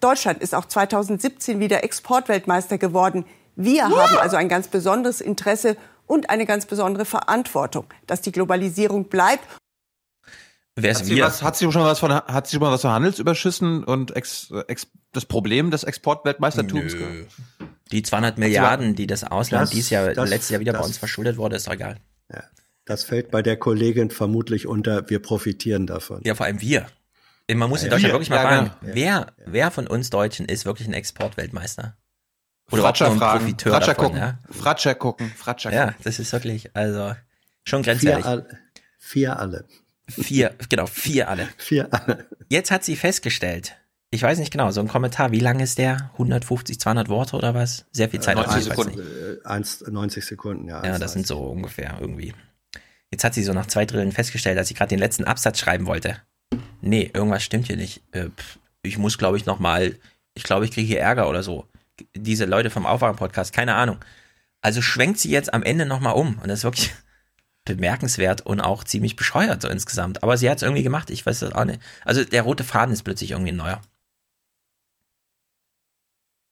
Deutschland 0.00 0.40
ist 0.40 0.54
auch 0.54 0.66
2017 0.66 1.58
wieder 1.58 1.82
Exportweltmeister 1.82 2.78
geworden. 2.78 3.24
Wir 3.56 3.84
haben 3.84 4.18
also 4.18 4.36
ein 4.36 4.48
ganz 4.48 4.68
besonderes 4.68 5.20
Interesse 5.20 5.76
und 6.06 6.30
eine 6.30 6.46
ganz 6.46 6.66
besondere 6.66 7.04
Verantwortung, 7.04 7.86
dass 8.06 8.20
die 8.20 8.30
Globalisierung 8.32 9.04
bleibt. 9.08 9.44
Wer 10.78 10.90
Hat 10.94 11.00
ist 11.00 11.06
sie, 11.08 11.16
wir? 11.16 11.24
was, 11.24 11.42
hat 11.42 11.56
sie 11.56 11.72
schon 11.72 11.82
was 11.82 11.98
von 11.98 12.12
hat 12.12 12.46
sie 12.46 12.56
schon 12.56 12.60
mal 12.62 12.70
was 12.70 12.82
von 12.82 12.90
Handelsüberschüssen 12.90 13.82
und 13.82 14.14
ex, 14.14 14.52
ex, 14.68 14.88
das 15.12 15.24
Problem 15.24 15.70
des 15.70 15.84
Exportweltmeistertums 15.84 16.92
Nö. 16.92 16.98
gehört? 16.98 17.28
Die 17.92 18.02
200 18.02 18.36
Milliarden, 18.36 18.94
die 18.94 19.06
das 19.06 19.24
Ausland 19.24 19.62
Das- 19.64 19.70
dieses 19.70 19.88
Jahr, 19.90 20.12
das- 20.12 20.28
letztes 20.28 20.50
Jahr 20.50 20.60
wieder 20.60 20.72
bei 20.72 20.78
das- 20.78 20.88
uns 20.88 20.98
verschuldet 20.98 21.38
wurde, 21.38 21.56
ist 21.56 21.66
doch 21.66 21.72
egal. 21.72 21.96
Ja, 22.30 22.42
das 22.86 23.04
fällt 23.04 23.30
bei 23.30 23.42
der 23.42 23.58
Kollegin 23.58 24.10
vermutlich 24.10 24.66
unter, 24.66 25.10
wir 25.10 25.20
profitieren 25.20 25.86
davon. 25.86 26.22
Ja, 26.24 26.34
vor 26.34 26.46
allem 26.46 26.60
wir. 26.62 26.86
Man 27.52 27.68
muss 27.68 27.82
in 27.82 27.86
Ja, 27.86 27.90
Deutschland 27.90 28.04
wir. 28.04 28.14
wirklich 28.14 28.30
mal 28.30 28.36
Ja, 28.36 28.42
fragen, 28.42 28.70
genau. 28.80 28.94
wer, 28.94 29.26
wer 29.44 29.70
von 29.70 29.86
uns 29.86 30.08
Deutschen 30.10 30.46
ist 30.46 30.64
wirklich 30.64 30.88
ein 30.88 30.94
Exportweltmeister? 30.94 31.96
Oder 32.72 32.82
Fratscher 32.82 33.10
ein 33.12 33.18
fragen, 33.18 33.40
Profiteur 33.40 33.72
Fratscher 33.72 33.94
davon, 33.94 34.04
gucken, 34.06 34.18
ja? 34.20 34.38
Fratscher 34.50 34.94
gucken, 34.96 35.32
Fratscher 35.36 35.72
Ja, 35.72 35.84
gucken. 35.86 36.00
das 36.04 36.18
ist 36.18 36.32
wirklich, 36.32 36.74
also, 36.74 37.14
schon 37.64 37.84
Vier, 37.84 37.92
grenzwertig. 37.92 38.24
all, 38.26 38.46
vier 38.98 39.38
alle. 39.38 39.64
Vier, 40.08 40.54
genau, 40.68 40.86
vier 40.86 41.28
alle. 41.28 41.48
Vier 41.58 41.88
alle. 41.92 42.26
Jetzt 42.48 42.70
hat 42.72 42.82
sie 42.84 42.96
festgestellt, 42.96 43.76
ich 44.10 44.22
weiß 44.22 44.38
nicht 44.38 44.50
genau, 44.52 44.70
so 44.72 44.80
ein 44.80 44.88
Kommentar, 44.88 45.30
wie 45.32 45.40
lang 45.40 45.60
ist 45.60 45.78
der? 45.78 46.10
150, 46.14 46.78
200 46.80 47.08
Worte 47.08 47.36
oder 47.36 47.54
was? 47.54 47.84
Sehr 47.92 48.08
viel 48.08 48.20
Zeit. 48.20 48.36
90 48.36 48.50
aber 48.52 48.60
ich 48.60 48.68
weiß 48.68 48.76
Sekunden. 48.76 48.98
nicht. 48.98 49.44
Äh, 49.44 49.48
eins- 49.48 49.84
90 49.86 50.24
Sekunden, 50.24 50.68
ja. 50.68 50.84
Ja, 50.84 50.98
das 50.98 51.12
sind 51.12 51.26
so 51.26 51.38
ungefähr 51.44 51.96
irgendwie. 52.00 52.32
Jetzt 53.10 53.24
hat 53.24 53.34
sie 53.34 53.42
so 53.42 53.52
nach 53.52 53.66
zwei 53.66 53.86
Drillen 53.86 54.12
festgestellt, 54.12 54.58
dass 54.58 54.68
sie 54.68 54.74
gerade 54.74 54.88
den 54.88 54.98
letzten 54.98 55.24
Absatz 55.24 55.58
schreiben 55.58 55.86
wollte. 55.86 56.20
Nee, 56.80 57.10
irgendwas 57.12 57.42
stimmt 57.42 57.66
hier 57.66 57.76
nicht. 57.76 58.02
Äh, 58.12 58.28
ich 58.82 58.98
muss, 58.98 59.18
glaube 59.18 59.36
ich, 59.36 59.46
noch 59.46 59.58
mal, 59.58 59.96
ich 60.34 60.42
glaube, 60.42 60.64
ich 60.64 60.70
kriege 60.70 60.86
hier 60.86 61.00
Ärger 61.00 61.28
oder 61.28 61.42
so. 61.42 61.66
Diese 62.14 62.44
Leute 62.44 62.70
vom 62.70 62.86
Aufwachen-Podcast, 62.86 63.52
keine 63.52 63.74
Ahnung. 63.74 63.98
Also 64.60 64.82
schwenkt 64.82 65.18
sie 65.18 65.30
jetzt 65.30 65.54
am 65.54 65.62
Ende 65.62 65.86
noch 65.86 66.00
mal 66.00 66.12
um. 66.12 66.38
Und 66.38 66.48
das 66.48 66.60
ist 66.60 66.64
wirklich 66.64 66.94
bemerkenswert 67.64 68.42
und 68.42 68.60
auch 68.60 68.84
ziemlich 68.84 69.16
bescheuert 69.16 69.62
so 69.62 69.68
insgesamt. 69.68 70.22
Aber 70.22 70.36
sie 70.36 70.50
hat 70.50 70.58
es 70.58 70.62
irgendwie 70.62 70.82
gemacht, 70.82 71.10
ich 71.10 71.24
weiß 71.24 71.40
das 71.40 71.52
auch 71.52 71.64
nicht. 71.64 71.80
Also 72.04 72.24
der 72.24 72.42
rote 72.42 72.64
Faden 72.64 72.92
ist 72.92 73.02
plötzlich 73.02 73.32
irgendwie 73.32 73.52
neuer. 73.52 73.80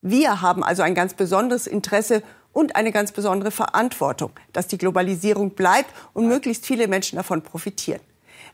Wir 0.02 0.42
haben 0.42 0.62
also 0.62 0.82
ein 0.82 0.94
ganz 0.94 1.14
besonderes 1.14 1.66
Interesse 1.66 2.22
und 2.54 2.76
eine 2.76 2.92
ganz 2.92 3.12
besondere 3.12 3.50
Verantwortung, 3.50 4.30
dass 4.54 4.66
die 4.68 4.78
Globalisierung 4.78 5.50
bleibt 5.50 5.92
und 6.14 6.26
möglichst 6.26 6.64
viele 6.64 6.88
Menschen 6.88 7.16
davon 7.16 7.42
profitieren. 7.42 8.00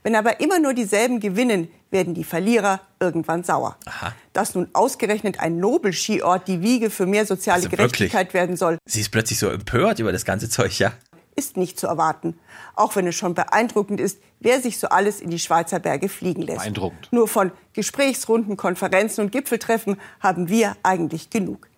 Wenn 0.03 0.17
aber 0.17 0.41
immer 0.41 0.59
nur 0.59 0.73
dieselben 0.73 1.21
gewinnen, 1.21 1.69
werden 1.91 2.15
die 2.15 2.25
Verlierer 2.25 2.81
irgendwann 2.99 3.45
sauer. 3.45 3.77
Aha. 3.85 4.15
Dass 4.33 4.55
nun 4.55 4.69
ausgerechnet 4.73 5.41
ein 5.41 5.59
Nobelskiort 5.59 6.49
die 6.49 6.63
Wiege 6.63 6.89
für 6.89 7.05
mehr 7.05 7.27
soziale 7.27 7.59
Also 7.59 7.71
wirklich? 7.71 7.93
Gerechtigkeit 7.93 8.35
werden 8.35 8.57
soll, 8.57 8.79
Sie 8.87 9.01
ist 9.01 9.11
plötzlich 9.11 9.39
so 9.39 9.49
empört 9.49 9.99
über 9.99 10.13
das 10.13 10.25
ganze 10.25 10.49
Zeug, 10.49 10.79
ja. 10.79 10.93
ist 11.37 11.59
nicht 11.59 11.79
zu 11.79 11.87
erwarten. 11.87 12.39
Auch 12.77 12.97
wenn 12.97 13.07
es 13.07 13.17
schon 13.17 13.35
beeindruckend 13.35 14.01
ist, 14.01 14.21
wer 14.39 14.61
sich 14.61 14.79
so 14.79 14.89
alles 14.89 15.21
in 15.21 15.29
die 15.29 15.39
Schweizer 15.39 15.81
Berge 15.81 16.09
fliegen 16.09 16.43
lässt. 16.43 16.61
Beeindruckend. 16.61 17.09
Nur 17.11 17.29
von 17.29 17.53
Gesprächsrunden, 17.75 18.57
Konferenzen 18.57 19.23
und 19.23 19.33
Gipfeltreffen 19.33 20.01
haben 20.21 20.49
wir 20.49 20.77
eigentlich 20.83 21.29
genug. 21.29 21.70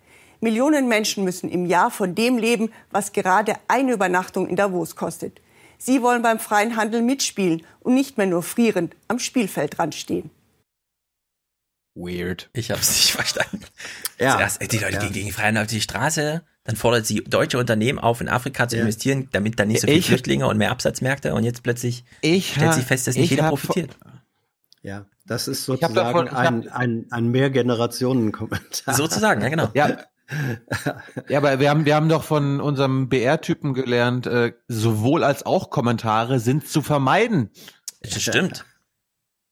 Millionen 0.43 0.89
Menschen 0.89 1.25
müssen 1.25 1.49
im 1.49 1.67
Jahr 1.67 1.91
von 1.91 2.15
dem 2.15 2.37
leben, 2.37 2.71
was 2.91 3.12
gerade 3.12 3.55
eine 3.69 3.93
Übernachtung 3.93 4.49
in 4.49 4.57
Davos 4.57 4.97
kostet. 4.97 5.41
Sie 5.79 6.03
wollen 6.03 6.21
beim 6.23 6.39
freien 6.39 6.77
Handel 6.77 7.01
mitspielen 7.03 7.65
und 7.81 7.95
nicht 7.95 8.19
mehr 8.19 8.27
nur 8.27 8.43
frierend 8.43 8.95
am 9.09 9.19
Spielfeldrand 9.19 9.95
stehen. 9.95 10.31
Weird. 11.95 12.49
Ich 12.55 12.71
habe 12.71 12.81
es 12.81 12.89
nicht 12.91 13.12
verstanden. 13.12 13.61
Ja. 14.19 14.37
Zuerst, 14.37 14.73
die 14.73 14.79
Leute 14.79 14.95
Ja. 14.95 15.01
gehen 15.01 15.12
gegen 15.12 15.31
Freien 15.33 15.59
auf 15.59 15.67
die 15.67 15.81
Straße, 15.81 16.43
dann 16.65 16.77
fordert 16.77 17.07
sie 17.07 17.23
deutsche 17.25 17.59
Unternehmen 17.59 17.99
auf, 17.99 18.21
in 18.21 18.29
Afrika 18.29 18.67
zu 18.67 18.77
Ja. 18.77 18.83
investieren, 18.83 19.29
damit 19.33 19.59
dann 19.61 19.69
nicht 19.69 19.81
so 19.81 19.87
viele 19.87 19.99
Ich- 19.99 20.07
Flüchtlinge 20.07 20.47
und 20.47 20.57
mehr 20.59 20.71
Absatzmärkte 20.71 21.35
und 21.35 21.45
jetzt 21.45 21.62
plötzlich 21.62 22.05
Ich 22.21 22.55
stellt 22.55 22.75
sie 22.75 22.83
fest, 22.83 23.07
dass 23.07 23.15
nicht 23.17 23.25
ich 23.25 23.31
jeder 23.31 23.49
profitiert. 23.49 23.97
Ja, 24.83 25.07
das 25.27 25.47
ist 25.49 25.65
sozusagen 25.65 25.95
davon- 25.95 26.29
ein, 26.29 26.69
ein, 26.71 27.07
ein 27.11 27.29
Mehrgenerationen-Kommentar. 27.29 28.95
Sozusagen, 28.95 29.41
ja 29.43 29.49
genau. 29.49 29.69
Ja. 29.75 29.99
Ja, 31.28 31.39
aber 31.39 31.61
wir 31.61 31.70
haben, 31.70 31.85
wir 31.85 31.94
haben 31.94 32.09
doch 32.09 32.25
von 32.25 32.61
unserem 32.61 33.09
BR-Typen 33.09 33.75
gelernt, 33.75 34.27
äh, 34.27 34.52
sowohl 34.69 35.25
als 35.25 35.44
auch 35.44 35.70
Kommentare 35.70 36.41
sind 36.41 36.67
zu 36.67 36.83
vermeiden. 36.83 37.51
Das 38.01 38.20
stimmt. 38.20 38.65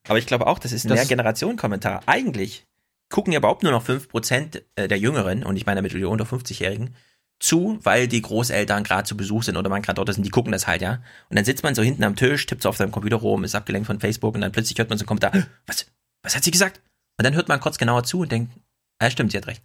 Aber 0.09 0.19
ich 0.19 0.27
glaube 0.27 0.47
auch, 0.47 0.59
das 0.59 0.73
ist 0.73 0.87
ein 0.87 0.95
Mehrgenerationen-Kommentar. 0.95 2.03
Eigentlich 2.07 2.67
gucken 3.11 3.33
ja 3.33 3.39
überhaupt 3.39 3.63
nur 3.63 3.73
noch 3.73 3.87
5% 3.87 4.63
der 4.77 4.99
Jüngeren, 4.99 5.45
und 5.45 5.57
ich 5.57 5.67
meine 5.67 5.79
damit 5.79 5.93
die 5.93 6.05
unter 6.05 6.25
50-Jährigen, 6.25 6.95
zu, 7.41 7.79
weil 7.83 8.07
die 8.07 8.23
Großeltern 8.23 8.85
gerade 8.85 9.05
zu 9.05 9.17
Besuch 9.17 9.43
sind 9.43 9.57
oder 9.57 9.71
man 9.71 9.83
gerade 9.83 9.97
dort 9.97 10.11
ist 10.11 10.19
und 10.19 10.25
die 10.25 10.31
gucken 10.31 10.53
das 10.53 10.67
halt, 10.67 10.83
ja. 10.83 11.03
Und 11.31 11.37
dann 11.37 11.45
sitzt 11.45 11.63
man 11.63 11.75
so 11.75 11.83
hinten 11.83 12.05
am 12.05 12.15
Tisch, 12.15 12.47
tippt 12.47 12.63
so 12.63 12.69
auf 12.69 12.77
seinem 12.77 12.93
Computer 12.93 13.17
rum, 13.17 13.45
ist 13.45 13.55
abgelenkt 13.55 13.87
von 13.87 13.99
Facebook 13.99 14.35
und 14.35 14.43
dann 14.43 14.53
plötzlich 14.53 14.79
hört 14.79 14.91
man 14.91 14.99
so 14.99 15.03
einen 15.03 15.09
Kommentar, 15.09 15.33
was, 15.67 15.87
was 16.23 16.37
hat 16.37 16.45
sie 16.45 16.51
gesagt? 16.51 16.83
Und 17.19 17.25
dann 17.25 17.35
hört 17.35 17.49
man 17.49 17.59
kurz 17.59 17.79
genauer 17.79 18.05
zu 18.05 18.21
und 18.21 18.33
denkt, 18.33 18.53
ja 19.01 19.11
stimmt, 19.11 19.33
sie 19.33 19.39
hat 19.39 19.47
recht. 19.47 19.63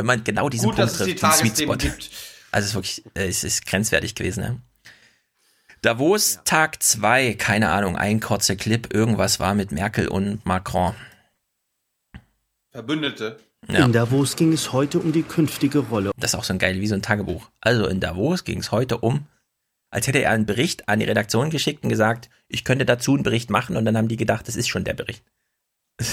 Wenn 0.00 0.06
man 0.06 0.24
genau 0.24 0.48
diesen 0.48 0.64
Gut, 0.64 0.76
Punkt 0.76 0.96
trifft, 0.96 1.22
den 1.22 1.30
Sweet 1.30 1.58
Spot. 1.58 1.76
gibt. 1.76 2.10
Also 2.52 2.64
es 2.64 2.70
ist 2.70 2.74
wirklich, 2.74 3.04
äh, 3.14 3.28
es 3.28 3.44
ist 3.44 3.66
grenzwertig 3.66 4.14
gewesen, 4.14 4.40
ne? 4.42 4.62
Davos 5.82 6.40
Tag 6.44 6.82
2, 6.82 7.34
keine 7.34 7.68
Ahnung, 7.68 7.96
ein 7.96 8.20
kurzer 8.20 8.56
Clip, 8.56 8.94
irgendwas 8.94 9.40
war 9.40 9.54
mit 9.54 9.72
Merkel 9.72 10.08
und 10.08 10.46
Macron. 10.46 10.94
Verbündete. 12.70 13.40
Ja. 13.68 13.84
In 13.84 13.92
Davos 13.92 14.36
ging 14.36 14.54
es 14.54 14.72
heute 14.72 15.00
um 15.00 15.12
die 15.12 15.22
künftige 15.22 15.80
Rolle. 15.80 16.12
Das 16.16 16.32
ist 16.32 16.38
auch 16.38 16.44
so 16.44 16.54
ein 16.54 16.58
geil, 16.58 16.80
wie 16.80 16.86
so 16.86 16.94
ein 16.94 17.02
Tagebuch. 17.02 17.50
Also 17.60 17.86
in 17.86 18.00
Davos 18.00 18.44
ging 18.44 18.60
es 18.60 18.72
heute 18.72 18.96
um, 18.96 19.26
als 19.90 20.06
hätte 20.06 20.22
er 20.22 20.30
einen 20.30 20.46
Bericht 20.46 20.88
an 20.88 21.00
die 21.00 21.04
Redaktion 21.04 21.50
geschickt 21.50 21.82
und 21.82 21.90
gesagt, 21.90 22.30
ich 22.48 22.64
könnte 22.64 22.86
dazu 22.86 23.12
einen 23.12 23.22
Bericht 23.22 23.50
machen 23.50 23.76
und 23.76 23.84
dann 23.84 23.98
haben 23.98 24.08
die 24.08 24.16
gedacht, 24.16 24.48
das 24.48 24.56
ist 24.56 24.68
schon 24.68 24.84
der 24.84 24.94
Bericht. 24.94 25.22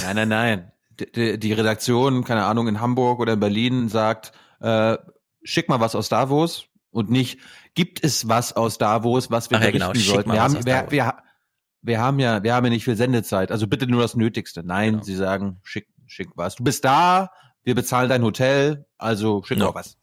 Nein, 0.04 0.18
nein, 0.18 0.28
nein. 0.28 0.72
Die, 1.00 1.38
die 1.40 1.54
Redaktion, 1.54 2.24
keine 2.24 2.46
Ahnung, 2.46 2.68
in 2.68 2.82
Hamburg 2.82 3.20
oder 3.20 3.34
in 3.34 3.40
Berlin 3.40 3.90
sagt, 3.90 4.32
äh, 4.62 4.98
schick 5.44 5.70
mal 5.70 5.80
was 5.80 5.96
aus 5.96 6.10
Davos 6.10 6.66
und 6.92 7.10
nicht, 7.12 7.40
gibt 7.76 8.04
es 8.04 8.28
was 8.28 8.56
aus 8.56 8.78
Davos, 8.80 9.30
was 9.30 9.52
wir 9.52 9.60
Ach 9.60 9.64
ja, 9.64 9.72
genau, 9.72 9.94
sollten. 9.94 10.32
Wir 10.32 10.42
haben, 10.42 10.66
wir, 10.66 10.86
wir, 10.90 11.14
wir 11.84 12.00
haben 12.02 12.20
ja, 12.20 12.42
wir 12.44 12.56
haben 12.56 12.66
ja 12.66 12.72
nicht 12.72 12.84
viel 12.86 12.96
Sendezeit, 12.96 13.52
also 13.52 13.68
bitte 13.68 13.86
nur 13.88 14.02
das 14.02 14.16
Nötigste. 14.16 14.64
Nein, 14.64 14.94
Genau. 14.94 15.04
sie 15.04 15.16
sagen, 15.16 15.60
schick, 15.64 15.88
schick 16.08 16.30
was. 16.36 16.56
Du 16.56 16.64
bist 16.64 16.84
da, 16.84 17.30
wir 17.64 17.76
bezahlen 17.76 18.10
dein 18.10 18.24
Hotel, 18.24 18.88
also 18.98 19.44
schick 19.44 19.60
Ja. 19.60 19.66
doch 19.66 19.76
was. 19.76 19.98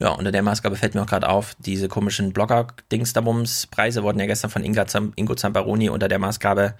Ja, 0.00 0.10
unter 0.10 0.30
der 0.30 0.42
Maßgabe 0.42 0.76
fällt 0.76 0.94
mir 0.94 1.02
auch 1.02 1.06
gerade 1.08 1.28
auf, 1.28 1.56
diese 1.58 1.88
komischen 1.88 2.32
Blogger-Dingsdabums-Preise 2.32 4.04
wurden 4.04 4.20
ja 4.20 4.26
gestern 4.26 4.50
von 4.50 4.62
Inga 4.62 4.86
Zam 4.86 5.12
Ingo 5.16 5.34
Zamparoni 5.34 5.88
unter 5.88 6.06
der 6.06 6.20
Maßgabe 6.20 6.76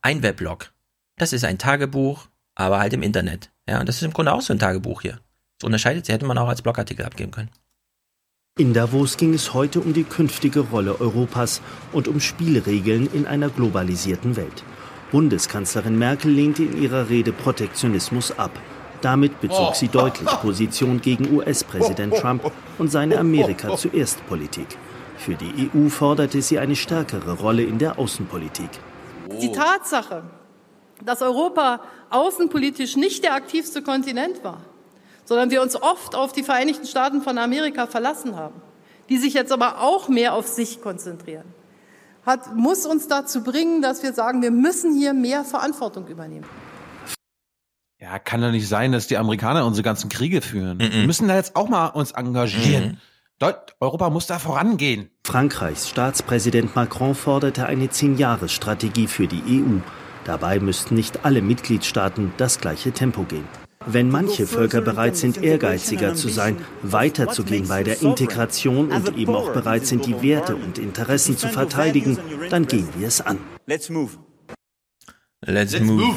ein 0.00 0.22
Weblog. 0.22 0.72
Das 1.16 1.32
ist 1.32 1.44
ein 1.44 1.58
Tagebuch, 1.58 2.28
aber 2.54 2.78
halt 2.78 2.92
im 2.92 3.02
Internet. 3.02 3.50
Ja, 3.68 3.80
und 3.80 3.88
das 3.88 3.96
ist 3.96 4.02
im 4.02 4.12
Grunde 4.12 4.32
auch 4.32 4.42
so 4.42 4.52
ein 4.52 4.58
Tagebuch 4.58 5.02
hier. 5.02 5.20
So 5.60 5.66
unterscheidet 5.66 6.06
sie, 6.06 6.12
hätte 6.12 6.26
man 6.26 6.38
auch 6.38 6.48
als 6.48 6.62
Blogartikel 6.62 7.04
abgeben 7.04 7.30
können. 7.30 7.50
In 8.58 8.74
Davos 8.74 9.16
ging 9.16 9.32
es 9.32 9.54
heute 9.54 9.80
um 9.80 9.94
die 9.94 10.04
künftige 10.04 10.60
Rolle 10.60 11.00
Europas 11.00 11.62
und 11.92 12.06
um 12.06 12.20
Spielregeln 12.20 13.08
in 13.12 13.26
einer 13.26 13.48
globalisierten 13.48 14.36
Welt. 14.36 14.62
Bundeskanzlerin 15.10 15.98
Merkel 15.98 16.30
lehnte 16.30 16.62
in 16.64 16.82
ihrer 16.82 17.08
Rede 17.08 17.32
Protektionismus 17.32 18.38
ab. 18.38 18.50
Damit 19.00 19.40
bezog 19.40 19.74
sie 19.74 19.88
deutlich 19.88 20.28
Position 20.28 21.00
gegen 21.00 21.34
US-Präsident 21.34 22.14
Trump 22.16 22.50
und 22.78 22.90
seine 22.90 23.18
Amerika 23.18 23.74
zuerst 23.76 24.26
Politik. 24.26 24.66
Für 25.16 25.34
die 25.34 25.70
EU 25.74 25.88
forderte 25.88 26.42
sie 26.42 26.58
eine 26.58 26.76
stärkere 26.76 27.32
Rolle 27.32 27.62
in 27.62 27.78
der 27.78 27.98
Außenpolitik. 27.98 28.70
Die 29.40 29.52
Tatsache, 29.52 30.24
dass 31.04 31.22
Europa 31.22 31.80
außenpolitisch 32.10 32.96
nicht 32.96 33.24
der 33.24 33.34
aktivste 33.34 33.82
Kontinent 33.82 34.44
war, 34.44 34.60
sondern 35.24 35.50
wir 35.50 35.62
uns 35.62 35.80
oft 35.80 36.14
auf 36.14 36.32
die 36.32 36.42
Vereinigten 36.42 36.86
Staaten 36.86 37.22
von 37.22 37.38
Amerika 37.38 37.86
verlassen 37.86 38.36
haben, 38.36 38.60
die 39.08 39.18
sich 39.18 39.34
jetzt 39.34 39.52
aber 39.52 39.80
auch 39.80 40.08
mehr 40.08 40.34
auf 40.34 40.46
sich 40.46 40.82
konzentrieren, 40.82 41.44
hat, 42.24 42.54
muss 42.54 42.86
uns 42.86 43.08
dazu 43.08 43.42
bringen, 43.42 43.82
dass 43.82 44.02
wir 44.02 44.12
sagen, 44.12 44.42
wir 44.42 44.50
müssen 44.50 44.94
hier 44.96 45.12
mehr 45.12 45.44
Verantwortung 45.44 46.06
übernehmen. 46.06 46.46
Ja, 47.98 48.18
kann 48.18 48.40
doch 48.40 48.50
nicht 48.50 48.68
sein, 48.68 48.90
dass 48.90 49.06
die 49.06 49.16
Amerikaner 49.16 49.64
unsere 49.64 49.84
ganzen 49.84 50.08
Kriege 50.08 50.42
führen. 50.42 50.80
Wir 50.80 51.06
müssen 51.06 51.28
da 51.28 51.36
jetzt 51.36 51.54
auch 51.54 51.68
mal 51.68 51.88
uns 51.88 52.10
engagieren. 52.10 53.00
Deut 53.38 53.76
Europa 53.80 54.10
muss 54.10 54.26
da 54.26 54.38
vorangehen. 54.38 55.10
Frankreichs 55.24 55.88
Staatspräsident 55.88 56.76
Macron 56.76 57.14
forderte 57.14 57.66
eine 57.66 57.90
Zehn-Jahres-Strategie 57.90 59.06
für 59.06 59.26
die 59.28 59.42
EU. 59.48 59.80
Dabei 60.24 60.60
müssten 60.60 60.94
nicht 60.94 61.24
alle 61.24 61.42
Mitgliedstaaten 61.42 62.32
das 62.36 62.60
gleiche 62.60 62.92
Tempo 62.92 63.24
gehen. 63.24 63.44
Wenn 63.86 64.10
manche 64.10 64.46
Völker 64.46 64.80
bereit 64.80 65.16
sind, 65.16 65.42
ehrgeiziger 65.42 66.14
zu 66.14 66.28
sein, 66.28 66.56
weiterzugehen 66.82 67.66
bei 67.66 67.82
der 67.82 68.00
Integration 68.00 68.92
und 68.92 69.16
eben 69.16 69.34
auch 69.34 69.52
bereit 69.52 69.86
sind, 69.86 70.06
die 70.06 70.22
Werte 70.22 70.54
und 70.54 70.78
Interessen 70.78 71.36
zu 71.36 71.48
verteidigen, 71.48 72.16
dann 72.50 72.66
gehen 72.66 72.88
wir 72.96 73.08
es 73.08 73.20
an. 73.20 73.38
Let's 73.66 73.90
move. 73.90 74.12
Let's, 75.44 75.80
move. 75.80 76.16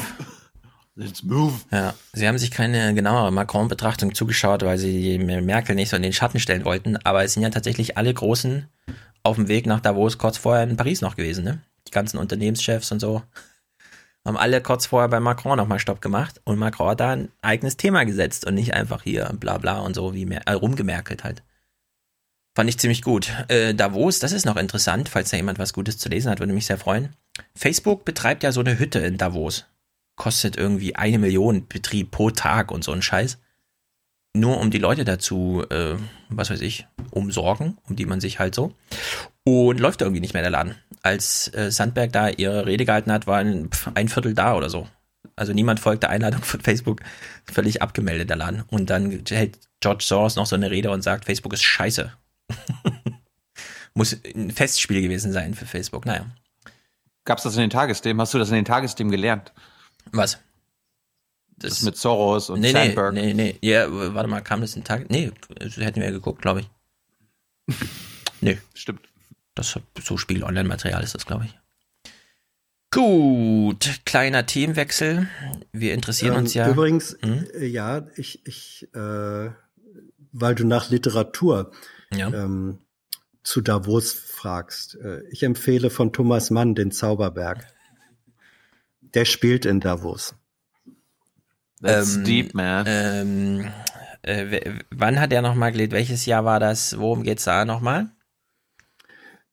Let's 0.94 1.24
move. 1.24 1.54
Ja, 1.72 1.94
sie 2.12 2.28
haben 2.28 2.38
sich 2.38 2.52
keine 2.52 2.94
genauere 2.94 3.32
Macron-Betrachtung 3.32 4.14
zugeschaut, 4.14 4.62
weil 4.62 4.78
sie 4.78 5.18
Merkel 5.18 5.74
nicht 5.74 5.88
so 5.88 5.96
in 5.96 6.02
den 6.02 6.12
Schatten 6.12 6.38
stellen 6.38 6.64
wollten. 6.64 6.96
Aber 6.98 7.24
es 7.24 7.34
sind 7.34 7.42
ja 7.42 7.50
tatsächlich 7.50 7.98
alle 7.98 8.14
Großen 8.14 8.68
auf 9.24 9.34
dem 9.34 9.48
Weg 9.48 9.66
nach 9.66 9.80
Davos 9.80 10.18
kurz 10.18 10.38
vorher 10.38 10.62
in 10.62 10.76
Paris 10.76 11.00
noch 11.00 11.16
gewesen, 11.16 11.44
ne? 11.44 11.60
Die 11.88 11.90
ganzen 11.90 12.18
Unternehmenschefs 12.18 12.92
und 12.92 13.00
so 13.00 13.22
haben 14.26 14.36
alle 14.36 14.60
kurz 14.60 14.86
vorher 14.86 15.08
bei 15.08 15.20
Macron 15.20 15.56
nochmal 15.56 15.78
Stopp 15.78 16.00
gemacht 16.00 16.40
und 16.44 16.58
Macron 16.58 16.90
hat 16.90 17.00
da 17.00 17.12
ein 17.12 17.30
eigenes 17.42 17.76
Thema 17.76 18.04
gesetzt 18.04 18.44
und 18.44 18.54
nicht 18.54 18.74
einfach 18.74 19.02
hier 19.02 19.32
bla 19.38 19.58
bla 19.58 19.78
und 19.80 19.94
so 19.94 20.14
wie 20.14 20.26
Mer 20.26 20.42
äh, 20.46 20.52
rumgemerkelt 20.52 21.22
halt. 21.24 21.42
Fand 22.56 22.68
ich 22.68 22.78
ziemlich 22.78 23.02
gut. 23.02 23.32
Äh, 23.48 23.74
Davos, 23.74 24.18
das 24.18 24.32
ist 24.32 24.46
noch 24.46 24.56
interessant, 24.56 25.08
falls 25.08 25.30
da 25.30 25.36
jemand 25.36 25.58
was 25.58 25.72
Gutes 25.72 25.98
zu 25.98 26.08
lesen 26.08 26.30
hat, 26.30 26.40
würde 26.40 26.54
mich 26.54 26.66
sehr 26.66 26.78
freuen. 26.78 27.14
Facebook 27.54 28.04
betreibt 28.04 28.42
ja 28.42 28.50
so 28.50 28.60
eine 28.60 28.78
Hütte 28.78 28.98
in 29.00 29.18
Davos. 29.18 29.66
Kostet 30.16 30.56
irgendwie 30.56 30.96
eine 30.96 31.18
Million 31.18 31.68
Betrieb 31.68 32.10
pro 32.10 32.30
Tag 32.30 32.72
und 32.72 32.82
so 32.82 32.92
ein 32.92 33.02
Scheiß. 33.02 33.38
Nur 34.34 34.58
um 34.58 34.70
die 34.70 34.78
Leute 34.78 35.04
dazu, 35.04 35.64
äh, 35.70 35.96
was 36.30 36.50
weiß 36.50 36.62
ich, 36.62 36.86
umsorgen, 37.10 37.78
um 37.88 37.94
die 37.94 38.06
man 38.06 38.20
sich 38.20 38.38
halt 38.38 38.54
so. 38.54 38.74
Und 39.48 39.78
läuft 39.78 40.00
irgendwie 40.00 40.20
nicht 40.20 40.34
mehr 40.34 40.42
der 40.42 40.50
Laden. 40.50 40.74
Als 41.02 41.54
äh, 41.54 41.70
Sandberg 41.70 42.12
da 42.12 42.28
ihre 42.28 42.66
Rede 42.66 42.84
gehalten 42.84 43.12
hat, 43.12 43.28
war 43.28 43.38
ein, 43.38 43.70
ein 43.94 44.08
Viertel 44.08 44.34
da 44.34 44.56
oder 44.56 44.68
so. 44.68 44.88
Also 45.36 45.52
niemand 45.52 45.78
folgt 45.78 46.02
der 46.02 46.10
Einladung 46.10 46.42
von 46.42 46.60
Facebook. 46.60 47.00
Völlig 47.44 47.80
abgemeldet 47.80 48.28
der 48.28 48.38
Laden. 48.38 48.64
Und 48.70 48.90
dann 48.90 49.22
hält 49.28 49.60
George 49.78 50.02
Soros 50.04 50.34
noch 50.34 50.46
so 50.46 50.56
eine 50.56 50.72
Rede 50.72 50.90
und 50.90 51.02
sagt, 51.02 51.26
Facebook 51.26 51.52
ist 51.52 51.62
scheiße. 51.62 52.12
Muss 53.94 54.18
ein 54.34 54.50
Festspiel 54.50 55.00
gewesen 55.00 55.30
sein 55.30 55.54
für 55.54 55.64
Facebook. 55.64 56.06
Naja. 56.06 56.26
Gab's 57.24 57.44
das 57.44 57.54
in 57.54 57.60
den 57.60 57.70
Tagesthemen? 57.70 58.20
Hast 58.20 58.34
du 58.34 58.38
das 58.38 58.48
in 58.48 58.56
den 58.56 58.64
Tagesthemen 58.64 59.12
gelernt? 59.12 59.52
Was? 60.10 60.38
Das, 61.58 61.82
mit 61.82 61.96
Soros 61.96 62.50
und 62.50 62.60
nee, 62.60 62.72
Sandberg. 62.72 63.14
Nee, 63.14 63.32
nee, 63.32 63.58
nee. 63.60 63.68
Ja, 63.68 63.86
warte 64.12 64.28
mal, 64.28 64.40
kam 64.40 64.60
das 64.60 64.74
in 64.74 64.80
den 64.80 64.86
Tag? 64.86 65.08
Nee, 65.08 65.30
das 65.54 65.76
hätten 65.76 66.00
wir 66.00 66.06
ja 66.06 66.10
geguckt, 66.10 66.42
glaube 66.42 66.62
ich. 66.62 66.68
nee. 68.40 68.58
Stimmt. 68.74 69.08
Das 69.56 69.78
so 70.00 70.16
Spiegel 70.16 70.44
Online-Material 70.44 71.02
ist 71.02 71.14
das, 71.16 71.26
glaube 71.26 71.46
ich. 71.46 71.58
Gut, 72.92 74.00
kleiner 74.04 74.46
Themenwechsel. 74.46 75.26
Wir 75.72 75.92
interessieren 75.92 76.34
Ähm, 76.34 76.38
uns 76.40 76.54
ja. 76.54 76.70
Übrigens, 76.70 77.16
Hm? 77.20 77.46
äh, 77.54 77.66
ja, 77.66 78.06
ich, 78.16 78.46
ich 78.46 78.88
äh, 78.94 79.50
weil 80.32 80.54
du 80.54 80.64
nach 80.66 80.88
Literatur 80.90 81.72
Ja. 82.14 82.28
ähm, 82.28 82.78
zu 83.42 83.60
Davos 83.60 84.12
fragst. 84.12 84.96
Äh, 84.96 85.22
ich 85.30 85.42
empfehle 85.42 85.90
von 85.90 86.12
Thomas 86.12 86.50
Mann 86.50 86.74
den 86.74 86.90
Zauberberg. 86.92 87.66
Der 89.00 89.24
spielt 89.24 89.66
in 89.66 89.80
Davos. 89.80 90.34
That's 91.82 92.16
Ähm, 92.16 92.24
deep, 92.24 92.54
man. 92.54 92.84
Ähm, 92.88 93.72
äh, 94.22 94.78
wann 94.90 95.20
hat 95.20 95.32
er 95.32 95.42
nochmal 95.42 95.72
gelegt? 95.72 95.92
Welches 95.92 96.26
Jahr 96.26 96.44
war 96.44 96.60
das? 96.60 96.98
Worum 96.98 97.22
geht's 97.22 97.44
da 97.44 97.64
nochmal? 97.64 98.10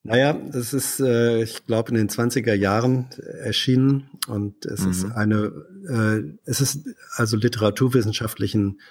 Naja, 0.05 0.37
es 0.53 0.73
ist, 0.73 0.99
äh, 0.99 1.43
ich 1.43 1.65
glaube, 1.65 1.91
in 1.91 1.95
den 1.95 2.09
20er 2.09 2.53
Jahren 2.53 3.07
erschienen 3.41 4.09
und 4.27 4.65
es 4.65 4.85
ist 4.85 5.05
eine, 5.05 5.51
äh, 5.87 6.23
es 6.43 6.59
ist 6.59 6.89
also 7.15 7.37
literaturwissenschaftlich 7.37 8.53
ein 8.53 8.81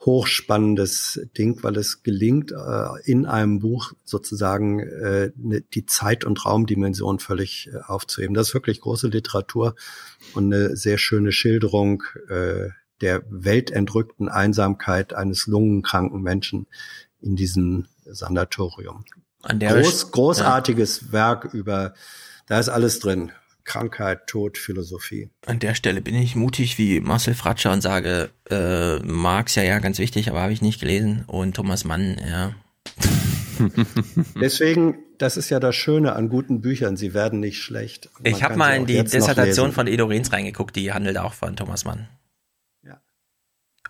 hochspannendes 0.00 1.20
Ding, 1.36 1.62
weil 1.62 1.76
es 1.76 2.02
gelingt, 2.02 2.52
äh, 2.52 2.88
in 3.04 3.24
einem 3.24 3.60
Buch 3.60 3.92
sozusagen 4.04 4.80
äh, 4.80 5.30
ne, 5.36 5.62
die 5.62 5.86
Zeit- 5.86 6.24
und 6.24 6.44
Raumdimension 6.44 7.18
völlig 7.20 7.70
äh, 7.72 7.78
aufzuheben. 7.86 8.34
Das 8.34 8.48
ist 8.48 8.54
wirklich 8.54 8.80
große 8.80 9.08
Literatur 9.08 9.74
und 10.34 10.52
eine 10.52 10.76
sehr 10.76 10.98
schöne 10.98 11.32
Schilderung 11.32 12.02
äh, 12.28 12.68
der 13.00 13.22
weltentrückten 13.30 14.28
Einsamkeit 14.28 15.14
eines 15.14 15.46
lungenkranken 15.46 16.22
Menschen 16.22 16.66
in 17.20 17.36
diesem 17.36 17.86
Sanatorium. 18.04 19.04
An 19.42 19.58
der 19.58 19.74
Groß, 19.74 20.10
großartiges 20.10 21.12
Werk 21.12 21.52
über, 21.52 21.94
da 22.46 22.58
ist 22.58 22.68
alles 22.68 22.98
drin. 22.98 23.32
Krankheit, 23.64 24.26
Tod, 24.26 24.58
Philosophie. 24.58 25.30
An 25.46 25.60
der 25.60 25.74
Stelle 25.74 26.00
bin 26.00 26.14
ich 26.14 26.34
mutig 26.34 26.78
wie 26.78 27.00
Marcel 27.00 27.34
Fratscher 27.34 27.72
und 27.72 27.82
sage, 27.82 28.30
äh, 28.50 28.98
Marx, 28.98 29.54
ja, 29.54 29.62
ja, 29.62 29.78
ganz 29.78 29.98
wichtig, 29.98 30.28
aber 30.28 30.40
habe 30.40 30.52
ich 30.52 30.62
nicht 30.62 30.80
gelesen. 30.80 31.24
Und 31.26 31.54
Thomas 31.54 31.84
Mann, 31.84 32.20
ja. 32.28 32.54
Deswegen, 34.40 34.98
das 35.18 35.36
ist 35.36 35.50
ja 35.50 35.60
das 35.60 35.76
Schöne 35.76 36.14
an 36.14 36.28
guten 36.28 36.60
Büchern, 36.60 36.96
sie 36.96 37.14
werden 37.14 37.40
nicht 37.40 37.62
schlecht. 37.62 38.08
Man 38.14 38.32
Ich 38.32 38.42
habe 38.42 38.56
mal 38.56 38.76
in 38.76 38.86
die 38.86 39.04
Dissertation 39.04 39.72
von 39.72 39.86
Edo 39.86 40.06
Rehns 40.06 40.32
reingeguckt, 40.32 40.74
die 40.74 40.92
handelt 40.92 41.18
auch 41.18 41.34
von 41.34 41.56
Thomas 41.56 41.84
Mann. 41.84 42.08
Ja. 42.82 43.00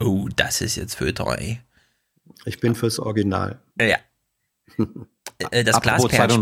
Oh, 0.01 0.29
das 0.35 0.61
ist 0.61 0.77
jetzt 0.77 0.95
Feuilleton, 0.95 1.35
ey. 1.39 1.61
Ich 2.45 2.61
bin 2.61 2.75
fürs 2.75 2.99
Original. 2.99 3.61
Ja. 3.81 3.99
Äh, 5.51 5.65
Das 5.65 5.75
Zeit 5.77 5.77
und 5.77 5.83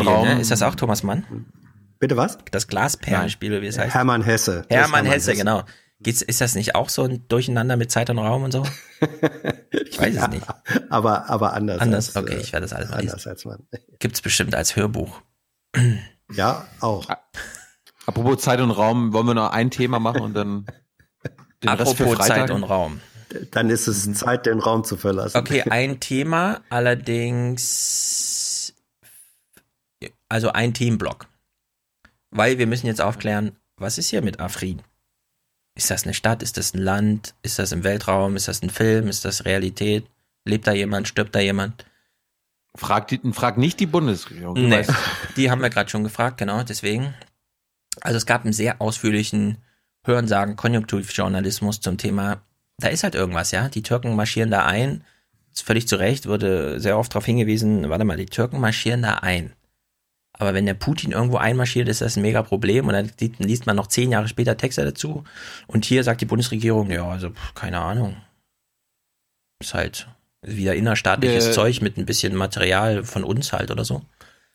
Glasperlenspiel, 0.01 0.35
ne? 0.35 0.41
ist 0.41 0.51
das 0.51 0.62
auch 0.62 0.75
Thomas 0.75 1.02
Mann? 1.02 1.47
Bitte 1.99 2.17
was? 2.17 2.39
Das 2.52 2.67
Glasperlenspiel, 2.68 3.60
wie 3.62 3.67
es 3.67 3.78
heißt. 3.78 3.94
Hermann 3.94 4.23
Hesse. 4.23 4.62
Das 4.68 4.77
Hermann 4.77 5.05
Hermann 5.05 5.07
Hesse, 5.12 5.31
Hesse. 5.33 5.41
genau. 5.41 5.62
Geht's, 6.01 6.23
ist 6.23 6.41
das 6.41 6.55
nicht 6.55 6.77
auch 6.77 6.91
so 6.91 7.02
ein 7.02 7.27
Durcheinander 7.27 7.77
mit 7.77 7.91
Zeit 7.91 8.09
und 8.10 8.18
Raum 8.18 8.44
und 8.44 8.52
so? 8.52 8.65
Ich 9.91 9.99
weiß 9.99 10.15
es 10.17 10.28
nicht. 10.28 10.47
Aber, 10.91 11.28
aber 11.28 11.55
anders. 11.55 11.81
Anders, 11.81 12.15
als, 12.17 12.25
okay, 12.25 12.36
äh, 12.36 12.41
ich 12.41 12.52
werde 12.52 12.65
das 12.67 12.73
alles 12.73 12.91
mal 12.91 12.99
anders 12.99 13.15
lesen. 13.17 13.28
als 13.31 13.44
man. 13.44 13.67
Gibt's 13.99 14.20
bestimmt 14.23 14.55
als 14.55 14.77
Hörbuch. 14.77 15.20
Ja, 16.33 16.67
auch. 16.81 17.07
Apropos 18.07 18.39
Zeit 18.43 18.60
und 18.60 18.70
Raum, 18.70 19.12
wollen 19.12 19.27
wir 19.27 19.35
noch 19.35 19.51
ein 19.51 19.70
Thema 19.73 19.99
machen 19.99 20.20
und 20.23 20.35
dann 20.35 20.67
Den 21.65 21.70
Rest 21.70 21.97
für 21.97 22.05
Apropos. 22.05 22.27
Zeit 22.28 22.51
und 22.52 22.62
Raum. 22.65 23.01
Dann 23.51 23.70
ist 23.70 23.89
es 23.89 24.10
Zeit, 24.15 24.47
den 24.47 24.60
Raum 24.60 24.85
zu 24.85 24.97
verlassen. 24.97 25.36
Okay, 25.36 25.62
ein 25.68 25.99
Thema, 26.01 26.60
allerdings, 26.70 28.38
also 30.28 30.52
ein 30.52 30.74
Themenblock. 30.74 31.26
Weil 32.31 32.58
wir 32.58 32.66
müssen 32.66 32.86
jetzt 32.86 33.00
aufklären, 33.00 33.57
was 33.76 33.98
ist 33.98 34.10
hier 34.10 34.23
mit 34.23 34.40
Afrin? 34.40 34.82
Ist 35.74 35.90
das 35.90 36.05
eine 36.05 36.15
Stadt? 36.15 36.42
Ist 36.42 36.57
das 36.57 36.74
ein 36.74 36.81
Land? 36.81 37.34
Ist 37.42 37.58
das 37.58 37.73
im 37.73 37.84
Weltraum? 37.84 38.36
Ist 38.36 38.48
das 38.48 38.62
ein 38.62 38.70
Film? 38.70 39.08
Ist 39.08 39.24
das 39.24 39.44
Realität? 39.44 40.07
Lebt 40.44 40.66
da 40.66 40.73
jemand? 40.73 41.08
Stirbt 41.08 41.34
da 41.34 41.40
jemand? 41.40 41.86
Frag, 42.74 43.08
die, 43.08 43.20
frag 43.32 43.58
nicht 43.58 43.81
die 43.81 43.86
Bundesregierung. 43.86 44.55
Nee, 44.55 44.70
weißt. 44.70 44.92
die 45.36 45.50
haben 45.50 45.62
wir 45.62 45.70
gerade 45.70 45.89
schon 45.89 46.05
gefragt, 46.05 46.39
genau, 46.39 46.62
deswegen. 46.62 47.15
Also 48.00 48.16
es 48.16 48.26
gab 48.26 48.44
einen 48.44 48.52
sehr 48.52 48.81
ausführlichen 48.81 49.58
Hörensagen, 50.05 50.57
Konjunkturjournalismus 50.57 51.81
zum 51.81 51.98
Thema, 51.98 52.42
da 52.78 52.89
ist 52.89 53.02
halt 53.02 53.15
irgendwas, 53.15 53.50
ja. 53.50 53.68
Die 53.68 53.82
Türken 53.82 54.15
marschieren 54.15 54.50
da 54.50 54.65
ein. 54.65 55.05
Völlig 55.52 55.89
zu 55.89 55.97
Recht, 55.97 56.26
wurde 56.26 56.78
sehr 56.78 56.97
oft 56.97 57.12
darauf 57.12 57.24
hingewiesen, 57.24 57.89
warte 57.89 58.05
mal, 58.05 58.16
die 58.16 58.26
Türken 58.26 58.60
marschieren 58.60 59.02
da 59.02 59.15
ein. 59.15 59.52
Aber 60.39 60.55
wenn 60.55 60.67
der 60.67 60.75
Putin 60.75 61.12
irgendwo 61.12 61.36
einmarschiert, 61.36 61.89
ist 61.89 62.00
das 62.00 62.17
ein 62.17 62.23
mega 62.23 62.42
Problem 62.42 62.86
und 62.86 62.92
dann 62.94 63.10
li- 63.20 63.33
liest 63.39 63.67
man 63.67 63.75
noch 63.76 63.89
zehn 63.89 64.12
Jahre 64.12 64.28
später 64.28 64.57
Texte 64.57 64.84
dazu. 64.84 65.25
Und 65.67 65.84
hier 65.84 66.05
sagt 66.05 66.20
die 66.20 66.26
Bundesregierung, 66.26 66.91
ja, 66.91 67.07
also 67.08 67.31
keine 67.55 67.81
Ahnung. 67.81 68.17
Ist 69.60 69.75
halt 69.75 70.08
wieder 70.42 70.76
innerstaatliches 70.76 71.49
Äh, 71.49 71.52
Zeug 71.52 71.81
mit 71.83 71.97
ein 71.99 72.07
bisschen 72.07 72.36
Material 72.36 73.02
von 73.02 73.25
uns 73.25 73.52
halt 73.52 73.70
oder 73.73 73.84
so. 73.84 74.02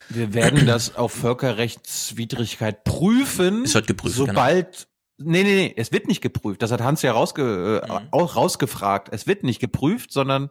Wir 0.10 0.34
werden 0.34 0.66
das 0.66 0.96
auf 0.96 1.12
Völkerrechtswidrigkeit 1.14 2.84
prüfen. 2.84 3.64
Es 3.64 3.74
wird 3.74 3.88
geprüft, 3.88 4.16
Sobald. 4.16 4.88
Nee, 5.18 5.44
nee, 5.44 5.56
nee, 5.56 5.74
es 5.78 5.92
wird 5.92 6.08
nicht 6.08 6.22
geprüft. 6.22 6.62
Das 6.62 6.72
hat 6.72 6.82
Hans 6.82 7.02
ja 7.02 7.12
rausge, 7.12 7.82
äh, 7.86 7.92
Mhm. 7.92 8.08
auch 8.12 8.36
rausgefragt. 8.36 9.10
Es 9.12 9.28
wird 9.28 9.44
nicht 9.44 9.60
geprüft, 9.60 10.12
sondern 10.12 10.50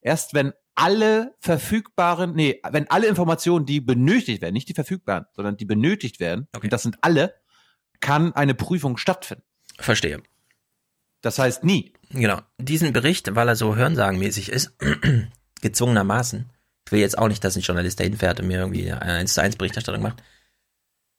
erst 0.00 0.34
wenn 0.34 0.52
alle 0.78 1.34
verfügbaren, 1.40 2.34
nee, 2.34 2.60
wenn 2.70 2.88
alle 2.88 3.08
Informationen, 3.08 3.66
die 3.66 3.80
benötigt 3.80 4.40
werden, 4.40 4.54
nicht 4.54 4.68
die 4.68 4.74
verfügbaren, 4.74 5.26
sondern 5.34 5.56
die 5.56 5.64
benötigt 5.64 6.20
werden, 6.20 6.46
und 6.54 6.72
das 6.72 6.84
sind 6.84 6.98
alle, 7.00 7.34
kann 7.98 8.32
eine 8.32 8.54
Prüfung 8.54 8.96
stattfinden. 8.96 9.42
Verstehe. 9.80 10.22
Das 11.20 11.40
heißt 11.40 11.64
nie. 11.64 11.94
Genau. 12.10 12.40
Diesen 12.58 12.92
Bericht, 12.92 13.34
weil 13.34 13.48
er 13.48 13.56
so 13.56 13.74
hörensagenmäßig 13.74 14.52
ist, 14.52 14.76
gezwungenermaßen, 15.60 16.48
ich 16.86 16.92
will 16.92 17.00
jetzt 17.00 17.18
auch 17.18 17.28
nicht, 17.28 17.42
dass 17.42 17.56
ein 17.56 17.62
Journalist 17.62 17.98
dahin 17.98 18.16
fährt 18.16 18.38
und 18.38 18.46
mir 18.46 18.60
irgendwie 18.60 18.92
eine 18.92 19.14
1 19.14 19.34
zu 19.34 19.42
1 19.42 19.56
Berichterstattung 19.56 20.00
macht. 20.00 20.22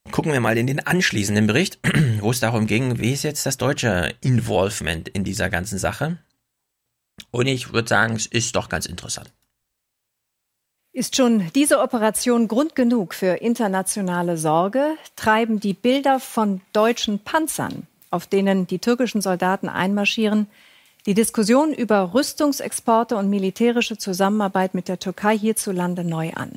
Gucken 0.09 0.31
wir 0.31 0.39
mal 0.39 0.57
in 0.57 0.67
den 0.67 0.79
anschließenden 0.79 1.47
Bericht, 1.47 1.79
wo 2.21 2.31
es 2.31 2.39
darum 2.39 2.65
ging, 2.65 2.99
wie 2.99 3.11
ist 3.11 3.23
jetzt 3.23 3.45
das 3.45 3.57
deutsche 3.57 4.15
Involvement 4.21 5.09
in 5.09 5.25
dieser 5.25 5.49
ganzen 5.49 5.77
Sache. 5.77 6.17
Und 7.31 7.47
ich 7.47 7.73
würde 7.73 7.89
sagen, 7.89 8.15
es 8.15 8.25
ist 8.25 8.55
doch 8.55 8.69
ganz 8.69 8.85
interessant. 8.85 9.33
Ist 10.99 11.15
schon 11.15 11.49
diese 11.55 11.79
Operation 11.79 12.49
Grund 12.49 12.75
genug 12.75 13.13
für 13.13 13.35
internationale 13.35 14.37
Sorge? 14.37 14.97
Treiben 15.15 15.61
die 15.61 15.73
Bilder 15.73 16.19
von 16.19 16.59
deutschen 16.73 17.19
Panzern, 17.19 17.87
auf 18.11 18.27
denen 18.27 18.67
die 18.67 18.79
türkischen 18.79 19.21
Soldaten 19.21 19.69
einmarschieren, 19.69 20.47
die 21.05 21.13
Diskussion 21.13 21.73
über 21.73 22.13
Rüstungsexporte 22.13 23.15
und 23.15 23.29
militärische 23.29 23.97
Zusammenarbeit 23.97 24.73
mit 24.73 24.89
der 24.89 24.99
Türkei 24.99 25.37
hierzulande 25.37 26.03
neu 26.03 26.31
an? 26.33 26.51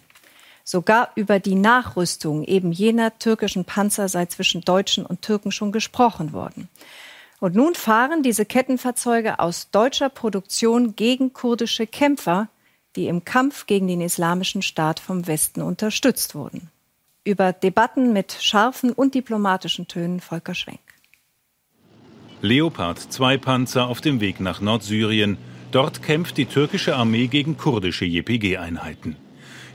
Sogar 0.65 1.11
über 1.15 1.39
die 1.39 1.55
Nachrüstung 1.55 2.43
eben 2.43 2.73
jener 2.73 3.17
türkischen 3.21 3.65
Panzer 3.65 4.09
sei 4.09 4.27
zwischen 4.27 4.63
Deutschen 4.63 5.07
und 5.07 5.23
Türken 5.23 5.53
schon 5.53 5.71
gesprochen 5.71 6.33
worden. 6.33 6.69
Und 7.39 7.55
nun 7.55 7.77
fahren 7.77 8.25
diese 8.25 8.45
Kettenfahrzeuge 8.45 9.39
aus 9.39 9.71
deutscher 9.71 10.09
Produktion 10.09 10.97
gegen 10.97 11.33
kurdische 11.33 11.87
Kämpfer, 11.87 12.49
die 12.97 13.07
im 13.07 13.25
Kampf 13.25 13.67
gegen 13.67 13.89
den 13.89 14.01
islamischen 14.01 14.63
Staat 14.63 15.01
vom 15.01 15.27
Westen 15.27 15.63
unterstützt 15.63 16.35
wurden. 16.35 16.71
Über 17.25 17.53
Debatten 17.53 18.13
mit 18.13 18.37
scharfen 18.41 18.93
und 18.93 19.15
diplomatischen 19.15 19.89
Tönen 19.89 20.21
Volker 20.21 20.55
Schwenk. 20.55 20.81
Leopard 22.41 22.99
2 22.99 23.39
Panzer 23.39 23.87
auf 23.87 24.01
dem 24.01 24.21
Weg 24.21 24.41
nach 24.41 24.61
Nordsyrien. 24.61 25.39
Dort 25.71 26.03
kämpft 26.03 26.37
die 26.37 26.47
türkische 26.47 26.97
Armee 26.97 27.29
gegen 27.29 27.57
kurdische 27.57 28.05
JPG-Einheiten. 28.05 29.17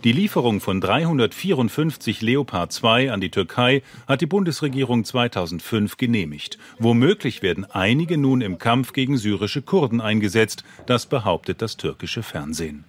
Die 0.04 0.12
Lieferung 0.12 0.60
von 0.62 0.80
354 0.80 2.22
Leopard 2.22 2.72
2 2.72 3.12
an 3.12 3.20
die 3.20 3.32
Türkei 3.32 3.82
hat 4.06 4.22
die 4.22 4.28
Bundesregierung 4.28 5.06
2005 5.06 5.98
genehmigt. 5.98 6.60
Womöglich 6.78 7.42
werden 7.42 7.66
einige 7.66 8.18
nun 8.18 8.42
im 8.42 8.60
Kampf 8.60 8.94
gegen 8.94 9.18
syrische 9.18 9.64
Kurden 9.64 10.00
eingesetzt, 10.00 10.64
das 10.86 11.08
behauptet 11.08 11.62
das 11.62 11.78
türkische 11.78 12.22
Fernsehen. 12.22 12.84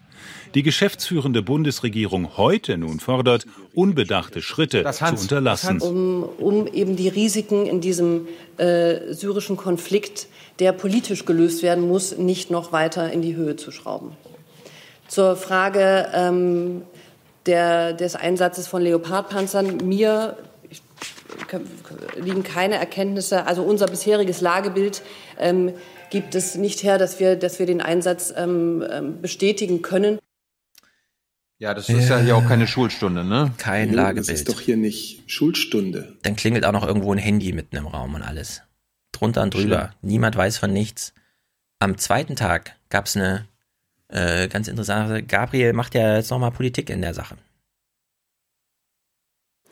Die 0.55 0.63
geschäftsführende 0.63 1.43
Bundesregierung 1.43 2.37
heute 2.37 2.79
nun 2.79 3.01
fordert, 3.01 3.47
unbedachte 3.75 4.43
Schritte 4.43 4.85
zu 4.91 5.05
unterlassen. 5.05 5.81
um, 5.81 6.25
um 6.39 6.67
eben 6.67 6.97
die 6.97 7.09
Risiken 7.09 7.67
in 7.67 7.81
diesem 7.81 8.29
äh, 8.57 9.13
syrischen 9.13 9.57
Konflikt, 9.57 10.27
der 10.59 10.73
politisch 10.73 11.25
gelöst 11.25 11.63
werden 11.63 11.87
muss, 11.87 12.17
nicht 12.17 12.51
noch 12.51 12.73
weiter 12.73 13.13
in 13.13 13.23
die 13.23 13.37
Höhe 13.37 13.57
zu 13.57 13.71
schrauben. 13.71 14.13
Zur 15.07 15.37
Frage 15.37 16.09
ähm, 16.13 16.83
der, 17.47 17.93
des 17.93 18.15
Einsatzes 18.15 18.67
von 18.67 18.83
Leopardpanzern, 18.83 19.79
mir 19.79 20.37
liegen 22.17 22.43
keine 22.43 22.75
Erkenntnisse, 22.75 23.47
also 23.47 23.63
unser 23.63 23.87
bisheriges 23.87 24.41
Lagebild 24.41 25.03
ähm, 25.39 25.73
gibt 26.11 26.35
es 26.35 26.57
nicht 26.57 26.83
her, 26.83 26.99
dass 26.99 27.21
wir, 27.21 27.37
dass 27.37 27.59
wir 27.59 27.67
den 27.67 27.81
Einsatz 27.81 28.33
ähm, 28.37 28.85
ähm, 28.91 29.21
bestätigen 29.21 29.83
können. 29.83 30.19
Ja, 31.61 31.75
das 31.75 31.89
ist 31.89 32.09
ja 32.09 32.19
hier 32.19 32.37
auch 32.37 32.47
keine 32.47 32.69
Schulstunde, 32.69 33.25
ne? 33.25 33.53
Kein 33.59 33.91
Nö, 33.91 33.97
Lagebild. 33.97 34.29
das 34.29 34.35
ist 34.35 34.49
doch 34.49 34.61
hier 34.61 34.77
nicht 34.77 35.29
Schulstunde. 35.29 36.17
Dann 36.23 36.37
klingelt 36.37 36.65
auch 36.65 36.73
noch 36.73 36.87
irgendwo 36.87 37.13
ein 37.13 37.19
Handy 37.19 37.53
mitten 37.53 37.77
im 37.77 37.87
Raum 37.89 38.15
und 38.15 38.23
alles. 38.23 38.63
Drunter 39.11 39.43
und 39.43 39.55
drüber. 39.55 39.91
Niemand 40.01 40.37
weiß 40.37 40.59
von 40.59 40.73
nichts. 40.73 41.15
Am 41.81 41.99
zweiten 41.99 42.37
Tag 42.37 42.77
gab 42.91 43.07
es 43.07 43.17
eine 43.17 43.49
äh, 44.07 44.47
ganz 44.47 44.69
interessante 44.69 45.09
Sache. 45.09 45.23
Gabriel 45.25 45.73
macht 45.73 45.97
ja 45.97 46.17
jetzt 46.17 46.31
nochmal 46.31 46.53
Politik 46.53 46.91
in 46.91 47.03
der 47.03 47.15
Sache. 47.15 47.37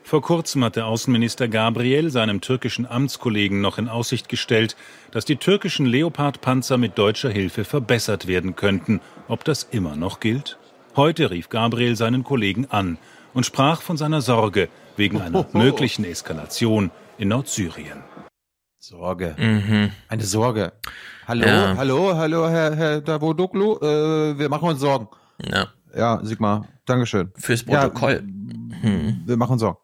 Vor 0.03 0.23
kurzem 0.23 0.65
hat 0.65 0.77
der 0.77 0.87
Außenminister 0.87 1.47
Gabriel 1.47 2.11
seinem 2.11 2.41
türkischen 2.41 2.87
Amtskollegen 2.87 3.61
noch 3.61 3.79
in 3.79 3.89
Aussicht 3.89 4.29
gestellt, 4.29 4.77
dass 5.13 5.25
die 5.25 5.37
türkischen 5.37 5.87
Leopard-Panzer 5.87 6.79
mit 6.79 6.99
deutscher 6.99 7.31
Hilfe 7.31 7.65
verbessert 7.65 8.27
werden 8.27 8.57
könnten. 8.57 9.01
Ob 9.29 9.45
das 9.45 9.65
immer 9.65 9.97
noch 9.97 10.19
gilt? 10.19 10.59
Heute 10.97 11.31
rief 11.31 11.51
Gabriel 11.51 11.95
seinen 11.95 12.25
Kollegen 12.25 12.67
an 12.67 12.97
und 13.35 13.45
sprach 13.45 13.83
von 13.83 13.97
seiner 13.99 14.23
Sorge 14.23 14.69
wegen 14.97 15.21
einer 15.21 15.47
möglichen 15.53 16.05
Eskalation 16.05 16.91
in 17.19 17.29
Nordsyrien. 17.29 18.03
Sorge. 18.79 19.35
Mhm. 19.39 19.91
Eine 20.09 20.25
Sorge. 20.25 20.73
Hallo, 21.27 21.47
Ja. 21.47 21.77
hallo, 21.77 22.17
hallo, 22.17 22.49
Herr, 22.49 22.75
Herr 22.77 23.01
Davudoglu. 23.03 23.77
Äh, 23.79 24.39
wir 24.39 24.49
machen 24.49 24.69
uns 24.69 24.81
Sorgen. 24.81 25.09
Ja. 25.45 25.69
Ja, 25.95 26.21
Sigmar, 26.23 26.67
Dankeschön. 26.87 27.33
Fürs 27.37 27.63
Protokoll. 27.63 28.21
Hm. 28.81 29.23
Wir 29.27 29.37
machen 29.37 29.53
uns 29.53 29.61
Sorgen. 29.61 29.79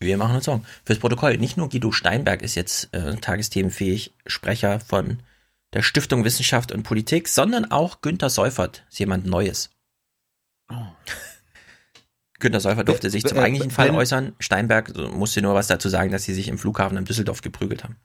Wir 0.00 0.16
machen 0.16 0.36
uns 0.36 0.44
Sorgen. 0.44 0.64
Fürs 0.84 0.98
Protokoll. 0.98 1.36
Nicht 1.38 1.56
nur 1.56 1.68
Guido 1.68 1.92
Steinberg 1.92 2.42
ist 2.42 2.54
jetzt 2.54 2.92
äh, 2.94 3.16
tagesthemenfähig 3.16 4.14
Sprecher 4.26 4.80
von 4.80 5.20
der 5.74 5.82
Stiftung 5.82 6.24
Wissenschaft 6.24 6.72
und 6.72 6.82
Politik, 6.82 7.28
sondern 7.28 7.70
auch 7.70 8.00
Günter 8.00 8.30
Seufert 8.30 8.84
ist 8.88 8.98
jemand 8.98 9.26
Neues. 9.26 9.70
Günter 12.38 12.60
Seufert 12.60 12.88
durfte 12.88 13.08
sich 13.10 13.24
zum 13.24 13.38
Äh, 13.38 13.42
eigentlichen 13.42 13.70
Fall 13.70 13.90
äußern. 13.90 14.34
Steinberg 14.38 14.94
musste 15.12 15.40
nur 15.40 15.54
was 15.54 15.68
dazu 15.68 15.88
sagen, 15.88 16.10
dass 16.12 16.24
sie 16.24 16.34
sich 16.34 16.48
im 16.48 16.58
Flughafen 16.58 16.98
in 16.98 17.04
Düsseldorf 17.04 17.40
geprügelt 17.40 17.82
haben. 17.84 17.96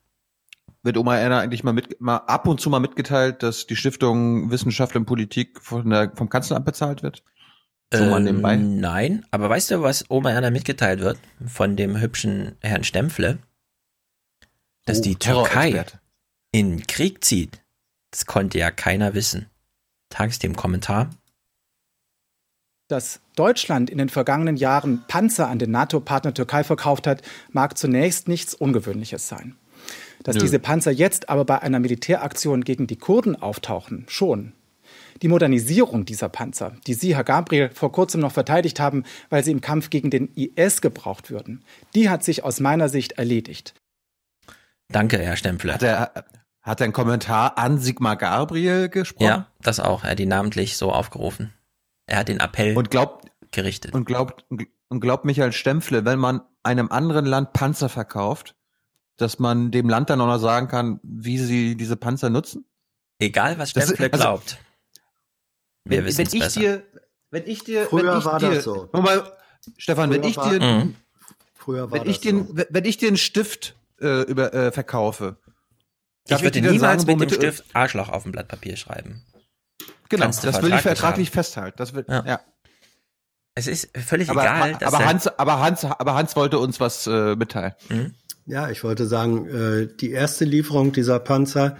Wird 0.82 0.96
Oma 0.96 1.16
Erna 1.16 1.40
eigentlich 1.40 1.62
mal, 1.64 1.72
mit, 1.72 2.00
mal 2.00 2.16
ab 2.16 2.48
und 2.48 2.60
zu 2.60 2.70
mal 2.70 2.80
mitgeteilt, 2.80 3.42
dass 3.42 3.66
die 3.66 3.76
Stiftung 3.76 4.50
Wissenschaft 4.50 4.96
und 4.96 5.04
Politik 5.04 5.60
von 5.60 5.88
der, 5.90 6.12
vom 6.16 6.28
Kanzleramt 6.28 6.66
bezahlt 6.66 7.02
wird? 7.02 7.22
So 7.92 8.04
mal 8.06 8.18
Ähm, 8.18 8.24
nebenbei. 8.24 8.56
Nein, 8.56 9.26
aber 9.30 9.50
weißt 9.50 9.70
du, 9.70 9.82
was 9.82 10.10
Oma 10.10 10.30
Erna 10.30 10.50
mitgeteilt 10.50 11.00
wird 11.00 11.18
von 11.46 11.76
dem 11.76 12.00
hübschen 12.00 12.56
Herrn 12.60 12.84
Stempfle? 12.84 13.38
Dass 14.86 14.98
Oh, 14.98 15.02
die 15.02 15.16
Türkei 15.16 15.84
in 16.52 16.86
Krieg 16.86 17.22
zieht. 17.22 17.62
Das 18.10 18.26
konnte 18.26 18.58
ja 18.58 18.70
keiner 18.70 19.14
wissen. 19.14 19.50
Tagesthemen-Kommentar. 20.08 21.10
Dass 22.92 23.20
Deutschland 23.36 23.88
in 23.88 23.96
den 23.96 24.10
vergangenen 24.10 24.58
Jahren 24.58 25.02
Panzer 25.08 25.48
an 25.48 25.58
den 25.58 25.70
NATO-Partner 25.70 26.34
Türkei 26.34 26.62
verkauft 26.62 27.06
hat, 27.06 27.22
mag 27.50 27.78
zunächst 27.78 28.28
nichts 28.28 28.52
Ungewöhnliches 28.52 29.28
sein. 29.28 29.56
Dass 30.24 30.34
Nö. 30.36 30.42
diese 30.42 30.58
Panzer 30.58 30.90
jetzt 30.90 31.30
aber 31.30 31.46
bei 31.46 31.62
einer 31.62 31.80
Militäraktion 31.80 32.64
gegen 32.64 32.86
die 32.86 32.98
Kurden 32.98 33.34
auftauchen, 33.34 34.04
schon. 34.08 34.52
Die 35.22 35.28
Modernisierung 35.28 36.04
dieser 36.04 36.28
Panzer, 36.28 36.76
die 36.86 36.92
Sie, 36.92 37.16
Herr 37.16 37.24
Gabriel, 37.24 37.70
vor 37.72 37.92
kurzem 37.92 38.20
noch 38.20 38.32
verteidigt 38.32 38.78
haben, 38.78 39.04
weil 39.30 39.42
sie 39.42 39.52
im 39.52 39.62
Kampf 39.62 39.88
gegen 39.88 40.10
den 40.10 40.28
IS 40.34 40.82
gebraucht 40.82 41.30
würden, 41.30 41.64
die 41.94 42.10
hat 42.10 42.22
sich 42.22 42.44
aus 42.44 42.60
meiner 42.60 42.90
Sicht 42.90 43.12
erledigt. 43.12 43.72
Danke, 44.88 45.16
Herr 45.16 45.36
Stempfle. 45.36 45.72
Hat 45.72 45.82
er, 45.82 46.26
Hat 46.60 46.82
er 46.82 46.84
einen 46.84 46.92
Kommentar 46.92 47.56
an 47.56 47.78
Sigmar 47.78 48.16
Gabriel 48.16 48.90
gesprochen? 48.90 49.24
Ja, 49.24 49.46
das 49.62 49.80
auch. 49.80 50.04
Er 50.04 50.10
hat 50.10 50.20
ihn 50.20 50.28
namentlich 50.28 50.76
so 50.76 50.92
aufgerufen. 50.92 51.54
Er 52.06 52.18
hat 52.18 52.28
den 52.28 52.40
Appell 52.40 52.76
und 52.76 52.90
glaubt, 52.90 53.30
gerichtet. 53.50 53.94
Und 53.94 54.04
glaubt, 54.04 54.44
und 54.48 55.00
glaubt 55.00 55.24
Michael 55.24 55.52
Stempfle, 55.52 56.04
wenn 56.04 56.18
man 56.18 56.42
einem 56.62 56.90
anderen 56.90 57.26
Land 57.26 57.52
Panzer 57.52 57.88
verkauft, 57.88 58.54
dass 59.16 59.38
man 59.38 59.70
dem 59.70 59.88
Land 59.88 60.10
dann 60.10 60.20
auch 60.20 60.26
noch 60.26 60.38
sagen 60.38 60.68
kann, 60.68 61.00
wie 61.02 61.38
sie 61.38 61.76
diese 61.76 61.96
Panzer 61.96 62.30
nutzen? 62.30 62.64
Egal, 63.18 63.58
was 63.58 63.70
Stempfle 63.70 64.10
das, 64.10 64.20
also, 64.20 64.24
glaubt. 64.24 64.58
Wir 65.84 66.04
wissen 66.04 66.22
es 66.22 66.32
besser. 66.32 66.60
Dir, 66.60 66.82
wenn 67.30 67.46
ich 67.46 67.64
dir, 67.64 67.86
Früher 67.86 68.12
wenn 68.12 68.18
ich 68.18 68.24
war 68.24 68.38
dir, 68.38 68.50
das 68.54 68.64
so. 68.64 68.88
Mal, 68.92 69.32
Stefan, 69.76 70.10
Früher 70.10 70.22
wenn 70.22 70.28
ich 70.28 70.36
war, 70.36 70.50
dir, 70.50 70.60
Mhm. 70.60 70.96
Früher 71.54 71.90
war 71.90 72.00
wenn 72.00 72.10
ich 72.10 72.20
den, 72.20 72.48
so. 72.48 72.64
wenn 72.68 72.84
ich 72.84 72.96
dir 72.96 73.08
einen 73.08 73.16
Stift 73.16 73.76
äh, 74.00 74.22
über 74.22 74.52
äh, 74.52 74.72
verkaufe, 74.72 75.36
Ich 76.28 76.42
würde 76.42 76.60
dir 76.60 76.70
niemals 76.70 77.02
sagen, 77.02 77.18
mit 77.18 77.30
dem 77.30 77.34
Stift 77.34 77.64
Arschloch 77.72 78.08
auf 78.08 78.26
ein 78.26 78.32
Blatt 78.32 78.48
Papier 78.48 78.76
schreiben. 78.76 79.24
Genau, 80.12 80.24
Kannst 80.26 80.42
du 80.44 80.46
das 80.46 80.62
will 80.62 80.72
ich 80.72 80.80
vertraglich 80.80 81.28
haben. 81.28 81.34
festhalten. 81.34 81.74
Das 81.78 81.94
wird, 81.94 82.08
Ja. 82.08 82.24
ja. 82.26 82.40
Es 83.54 83.66
ist 83.66 83.90
völlig 83.98 84.30
Aber, 84.30 84.42
egal. 84.42 84.72
dass 84.78 84.94
aber, 84.94 85.02
er- 85.04 85.08
Hans, 85.10 85.26
aber 85.26 85.60
Hans, 85.60 85.84
aber 85.84 86.14
Hans 86.14 86.36
wollte 86.36 86.58
uns 86.58 86.80
was 86.80 87.06
äh, 87.06 87.34
mitteilen. 87.36 87.72
Ja, 88.46 88.70
ich 88.70 88.82
wollte 88.84 89.06
sagen, 89.06 89.46
äh, 89.48 89.88
die 90.00 90.10
erste 90.10 90.44
Lieferung 90.44 90.92
dieser 90.92 91.18
Panzer, 91.18 91.76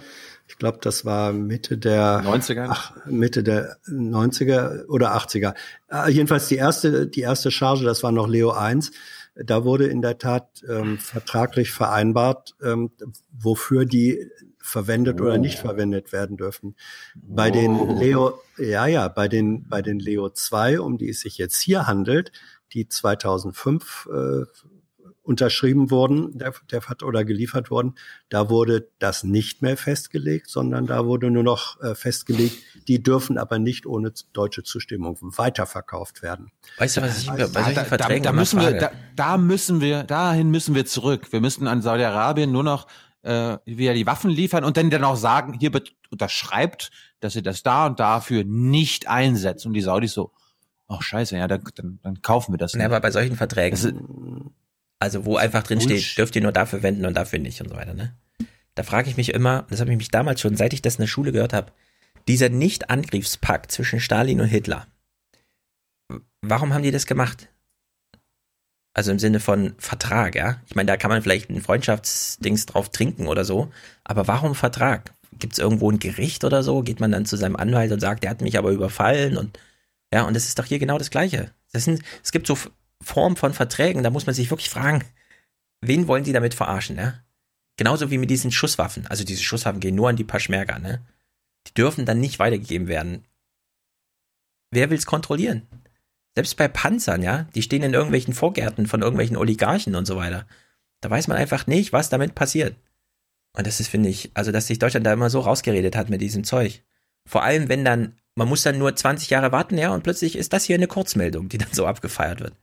ich 0.47 0.57
glaube, 0.57 0.79
das 0.81 1.03
war 1.05 1.31
Mitte 1.33 1.77
der 1.77 2.21
90er? 2.23 2.67
Ach, 2.69 2.95
Mitte 3.05 3.43
der 3.43 3.77
90er 3.87 4.85
oder 4.87 5.15
80er. 5.15 5.55
Äh, 5.91 6.11
jedenfalls 6.11 6.47
die 6.47 6.57
erste, 6.57 7.07
die 7.07 7.21
erste 7.21 7.49
Charge, 7.49 7.85
das 7.85 8.03
war 8.03 8.11
noch 8.11 8.27
Leo 8.27 8.51
1. 8.51 8.91
Da 9.35 9.63
wurde 9.63 9.87
in 9.87 10.01
der 10.03 10.19
Tat 10.19 10.63
ähm, 10.69 10.99
vertraglich 10.99 11.71
vereinbart, 11.71 12.55
ähm, 12.63 12.91
wofür 13.31 13.85
die 13.85 14.29
verwendet 14.63 15.19
oder 15.19 15.37
nicht 15.37 15.59
verwendet 15.59 16.11
werden 16.13 16.37
dürfen. 16.37 16.75
Bei 17.15 17.51
den 17.51 17.97
Leo, 17.97 18.39
ja, 18.57 18.87
ja, 18.87 19.09
bei 19.09 19.27
den, 19.27 19.67
bei 19.67 19.81
den 19.81 19.99
Leo 19.99 20.29
2, 20.29 20.79
um 20.79 20.97
die 20.97 21.09
es 21.09 21.19
sich 21.19 21.37
jetzt 21.37 21.59
hier 21.59 21.85
handelt, 21.85 22.31
die 22.71 22.87
2005 22.87 24.09
äh, 24.11 24.45
unterschrieben 25.21 25.89
wurden 25.91 26.37
der, 26.37 26.53
der, 26.71 26.81
Vert- 26.81 27.03
oder 27.03 27.23
geliefert 27.25 27.71
wurden, 27.71 27.95
da 28.29 28.49
wurde 28.49 28.89
das 28.99 29.23
nicht 29.23 29.61
mehr 29.61 29.77
festgelegt, 29.77 30.49
sondern 30.49 30.85
da 30.85 31.05
wurde 31.05 31.29
nur 31.29 31.43
noch 31.43 31.81
äh, 31.81 31.95
festgelegt, 31.95 32.57
die 32.87 33.01
dürfen 33.03 33.37
aber 33.37 33.59
nicht 33.59 33.85
ohne 33.85 34.13
deutsche 34.33 34.63
Zustimmung 34.63 35.17
weiterverkauft 35.21 36.21
werden. 36.21 36.51
Weißt 36.77 36.97
du, 36.97 37.01
was 37.01 37.21
ich 37.21 37.27
bei 37.27 37.37
Da, 37.37 37.47
solchen 37.47 37.75
da, 37.75 37.83
Verträgen 37.85 38.23
da, 38.23 38.29
immer 38.29 38.41
müssen 38.41 38.59
wir, 38.59 38.71
da, 38.73 38.91
da 39.15 39.37
müssen 39.37 39.81
wir, 39.81 40.03
dahin 40.03 40.51
müssen 40.51 40.75
wir 40.75 40.85
zurück. 40.85 41.31
Wir 41.31 41.41
müssen 41.41 41.67
an 41.67 41.81
Saudi-Arabien 41.81 42.51
nur 42.51 42.63
noch 42.63 42.87
äh, 43.23 43.57
wieder 43.65 43.93
die 43.93 44.05
Waffen 44.05 44.29
liefern 44.29 44.63
und 44.63 44.77
dann 44.77 44.89
dann 44.89 45.03
auch 45.03 45.15
sagen, 45.15 45.57
hier 45.59 45.71
unterschreibt, 46.11 46.91
dass 47.19 47.35
ihr 47.35 47.41
das 47.41 47.63
da 47.63 47.87
und 47.87 47.99
dafür 47.99 48.43
nicht 48.45 49.07
einsetzt. 49.07 49.65
Und 49.65 49.73
die 49.73 49.81
Saudis 49.81 50.13
so, 50.13 50.31
ach 50.87 51.01
scheiße, 51.01 51.35
ja, 51.37 51.47
dann, 51.47 51.63
dann, 51.75 51.99
dann 52.03 52.21
kaufen 52.21 52.53
wir 52.53 52.57
das. 52.57 52.73
Ja, 52.73 52.85
aber 52.85 52.99
bei 52.99 53.11
solchen 53.11 53.35
Verträgen, 53.35 53.73
ist- 53.73 53.93
also 54.99 55.25
wo 55.25 55.35
einfach 55.37 55.63
drin 55.63 55.79
steht, 55.81 56.17
dürft 56.17 56.35
ihr 56.35 56.41
nur 56.41 56.51
dafür 56.51 56.83
wenden 56.83 57.05
und 57.05 57.15
dafür 57.15 57.39
nicht 57.39 57.59
und 57.61 57.69
so 57.69 57.75
weiter, 57.75 57.93
ne? 57.93 58.15
Da 58.75 58.83
frage 58.83 59.09
ich 59.09 59.17
mich 59.17 59.33
immer, 59.33 59.67
das 59.69 59.79
habe 59.81 59.91
ich 59.91 59.97
mich 59.97 60.09
damals 60.09 60.41
schon, 60.41 60.55
seit 60.55 60.73
ich 60.73 60.81
das 60.81 60.95
in 60.95 61.01
der 61.01 61.07
Schule 61.07 61.31
gehört 61.31 61.53
habe, 61.53 61.71
dieser 62.27 62.49
Nicht-Angriffspakt 62.49 63.71
zwischen 63.71 63.99
Stalin 63.99 64.39
und 64.41 64.47
Hitler. 64.47 64.87
Warum 66.41 66.73
haben 66.73 66.83
die 66.83 66.91
das 66.91 67.05
gemacht? 67.05 67.49
Also 68.93 69.11
im 69.11 69.19
Sinne 69.19 69.39
von 69.39 69.73
Vertrag, 69.79 70.35
ja? 70.35 70.61
Ich 70.67 70.75
meine, 70.75 70.87
da 70.87 70.97
kann 70.97 71.09
man 71.09 71.21
vielleicht 71.21 71.49
ein 71.49 71.61
Freundschaftsdings 71.61 72.67
drauf 72.67 72.89
trinken 72.89 73.27
oder 73.27 73.43
so, 73.43 73.71
aber 74.03 74.27
warum 74.27 74.53
Vertrag? 74.53 75.13
Gibt 75.39 75.53
es 75.53 75.59
irgendwo 75.59 75.89
ein 75.89 75.99
Gericht 75.99 76.43
oder 76.43 76.61
so? 76.61 76.83
Geht 76.83 76.99
man 76.99 77.11
dann 77.11 77.25
zu 77.25 77.35
seinem 77.35 77.55
Anwalt 77.55 77.91
und 77.91 77.99
sagt, 77.99 78.23
der 78.23 78.29
hat 78.29 78.41
mich 78.41 78.57
aber 78.57 78.69
überfallen 78.71 79.37
und 79.37 79.57
ja, 80.13 80.23
und 80.23 80.35
das 80.35 80.45
ist 80.45 80.59
doch 80.59 80.65
hier 80.65 80.77
genau 80.77 80.99
das 80.99 81.09
Gleiche. 81.09 81.49
Das 81.71 81.85
sind, 81.85 82.03
es 82.23 82.31
gibt 82.31 82.45
so 82.45 82.55
Formen 83.01 83.35
von 83.35 83.53
Verträgen, 83.53 84.03
da 84.03 84.11
muss 84.11 84.27
man 84.27 84.35
sich 84.35 84.51
wirklich 84.51 84.69
fragen, 84.69 85.03
wen 85.81 86.07
wollen 86.07 86.23
die 86.23 86.33
damit 86.33 86.53
verarschen, 86.53 86.97
ja? 86.97 87.15
Genauso 87.77 88.11
wie 88.11 88.19
mit 88.19 88.29
diesen 88.29 88.51
Schusswaffen. 88.51 89.07
Also 89.07 89.23
diese 89.23 89.41
Schusswaffen 89.41 89.79
gehen 89.79 89.95
nur 89.95 90.09
an 90.09 90.15
die 90.15 90.23
Paschmerga, 90.23 90.77
ne? 90.77 91.01
Die 91.67 91.73
dürfen 91.73 92.05
dann 92.05 92.19
nicht 92.19 92.37
weitergegeben 92.37 92.87
werden. 92.87 93.25
Wer 94.69 94.91
will's 94.91 95.07
kontrollieren? 95.07 95.63
Selbst 96.35 96.57
bei 96.57 96.67
Panzern, 96.67 97.21
ja? 97.21 97.45
Die 97.55 97.61
stehen 97.61 97.83
in 97.83 97.93
irgendwelchen 97.93 98.33
Vorgärten 98.33 98.87
von 98.87 99.01
irgendwelchen 99.01 99.37
Oligarchen 99.37 99.95
und 99.95 100.05
so 100.05 100.15
weiter. 100.15 100.45
Da 101.01 101.09
weiß 101.09 101.27
man 101.27 101.37
einfach 101.37 101.67
nicht, 101.67 101.93
was 101.93 102.09
damit 102.09 102.33
passiert. 102.33 102.75
Und 103.55 103.67
das 103.67 103.79
ist, 103.79 103.89
finde 103.89 104.09
ich, 104.09 104.31
also 104.33 104.51
dass 104.51 104.67
sich 104.67 104.79
Deutschland 104.79 105.05
da 105.05 105.13
immer 105.13 105.29
so 105.29 105.41
rausgeredet 105.41 105.95
hat 105.95 106.09
mit 106.09 106.21
diesem 106.21 106.43
Zeug. 106.43 106.81
Vor 107.25 107.43
allem, 107.43 107.69
wenn 107.69 107.85
dann, 107.85 108.13
man 108.35 108.47
muss 108.47 108.63
dann 108.63 108.79
nur 108.79 108.95
20 108.95 109.29
Jahre 109.29 109.51
warten, 109.51 109.77
ja, 109.77 109.93
und 109.93 110.03
plötzlich 110.03 110.35
ist 110.35 110.53
das 110.53 110.65
hier 110.65 110.75
eine 110.75 110.87
Kurzmeldung, 110.87 111.49
die 111.49 111.59
dann 111.59 111.71
so 111.71 111.85
abgefeiert 111.85 112.39
wird. 112.39 112.53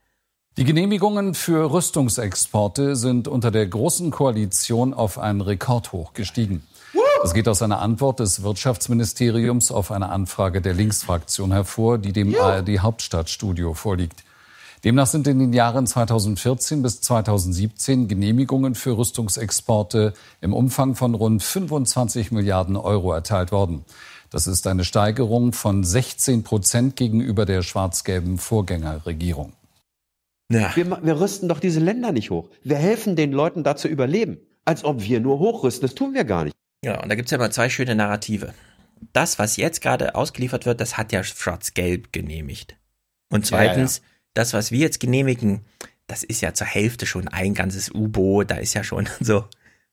Die 0.57 0.65
Genehmigungen 0.65 1.33
für 1.33 1.71
Rüstungsexporte 1.71 2.97
sind 2.97 3.29
unter 3.29 3.51
der 3.51 3.67
Großen 3.67 4.11
Koalition 4.11 4.93
auf 4.93 5.17
einen 5.17 5.39
Rekordhoch 5.39 6.13
gestiegen. 6.13 6.67
Das 7.21 7.35
geht 7.35 7.47
aus 7.47 7.61
einer 7.61 7.79
Antwort 7.79 8.19
des 8.19 8.41
Wirtschaftsministeriums 8.41 9.71
auf 9.71 9.91
eine 9.91 10.09
Anfrage 10.09 10.59
der 10.59 10.73
Linksfraktion 10.73 11.51
hervor, 11.51 11.99
die 11.99 12.13
dem 12.13 12.35
ARD 12.35 12.79
Hauptstadtstudio 12.79 13.75
vorliegt. 13.75 14.23
Demnach 14.83 15.05
sind 15.05 15.27
in 15.27 15.37
den 15.37 15.53
Jahren 15.53 15.85
2014 15.85 16.81
bis 16.81 17.01
2017 17.01 18.07
Genehmigungen 18.07 18.73
für 18.73 18.97
Rüstungsexporte 18.97 20.13
im 20.41 20.53
Umfang 20.53 20.95
von 20.95 21.13
rund 21.13 21.43
25 21.43 22.31
Milliarden 22.31 22.75
Euro 22.75 23.13
erteilt 23.13 23.51
worden. 23.51 23.85
Das 24.31 24.47
ist 24.47 24.65
eine 24.65 24.83
Steigerung 24.83 25.53
von 25.53 25.83
16 25.83 26.43
Prozent 26.43 26.95
gegenüber 26.95 27.45
der 27.45 27.61
schwarz-gelben 27.61 28.39
Vorgängerregierung. 28.39 29.53
Ja. 30.51 30.75
Wir, 30.75 31.03
wir 31.03 31.19
rüsten 31.19 31.47
doch 31.47 31.59
diese 31.59 31.79
Länder 31.79 32.11
nicht 32.11 32.31
hoch. 32.31 32.49
Wir 32.63 32.77
helfen 32.77 33.15
den 33.15 33.31
Leuten 33.31 33.63
da 33.63 33.75
zu 33.75 33.87
überleben. 33.87 34.39
Als 34.65 34.83
ob 34.83 35.01
wir 35.03 35.19
nur 35.19 35.37
hochrüsten. 35.37 35.87
Das 35.87 35.95
tun 35.95 36.13
wir 36.15 36.23
gar 36.23 36.45
nicht. 36.45 36.55
Ja, 36.83 37.01
und 37.01 37.09
da 37.09 37.15
gibt's 37.15 37.31
ja 37.31 37.37
immer 37.37 37.51
zwei 37.51 37.69
schöne 37.69 37.95
Narrative. 37.95 38.53
Das, 39.13 39.39
was 39.39 39.57
jetzt 39.57 39.81
gerade 39.81 40.15
ausgeliefert 40.15 40.65
wird, 40.65 40.79
das 40.81 40.97
hat 40.97 41.11
ja 41.11 41.23
Schwarz-Gelb 41.23 42.11
genehmigt. 42.11 42.75
Und 43.29 43.49
Ja, 43.49 43.57
ja, 43.63 43.69
zweitens, 43.73 44.01
das, 44.33 44.53
was 44.53 44.71
wir 44.71 44.79
jetzt 44.79 44.99
genehmigen, 44.99 45.61
das 46.07 46.23
ist 46.23 46.41
ja 46.41 46.53
zur 46.53 46.67
Hälfte 46.67 47.05
schon 47.05 47.27
ein 47.27 47.53
ganzes 47.53 47.91
U-Boot, 47.91 48.51
da 48.51 48.55
ist 48.55 48.73
ja 48.73 48.83
schon 48.83 49.07
so, 49.19 49.45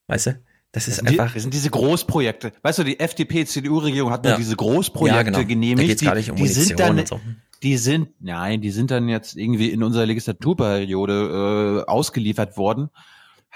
weißt 0.08 0.26
du? 0.26 0.41
Das 0.73 0.86
ist 0.86 0.89
Das 0.89 0.97
sind, 0.99 1.10
die, 1.10 1.18
einfach. 1.20 1.33
das 1.34 1.42
sind 1.42 1.55
diese 1.55 1.70
Großprojekte. 1.70 2.52
Weißt 2.62 2.78
du, 2.78 2.84
die 2.84 3.00
FDP-CDU-Regierung 3.00 4.10
hat 4.10 4.25
nur 4.25 4.33
Ja. 4.33 4.36
diese 4.39 4.55
Großprojekte 4.55 5.17
Ja, 5.17 5.23
genau. 5.23 5.39
Da 5.39 5.44
genehmigt. 5.44 5.89
geht's 5.89 6.00
die, 6.02 6.31
um 6.31 6.36
die 6.36 6.47
sind 6.49 6.78
dann, 6.78 7.07
so. 7.07 7.20
Die 7.62 7.78
sind, 7.78 8.10
nein, 8.20 8.60
die 8.60 8.70
sind 8.70 8.91
dann 8.91 9.08
jetzt 9.08 9.34
irgendwie 9.36 9.70
in 9.70 9.83
unserer 9.83 10.05
Legislaturperiode 10.05 11.84
äh, 11.86 11.91
ausgeliefert 11.91 12.57
worden. 12.58 12.91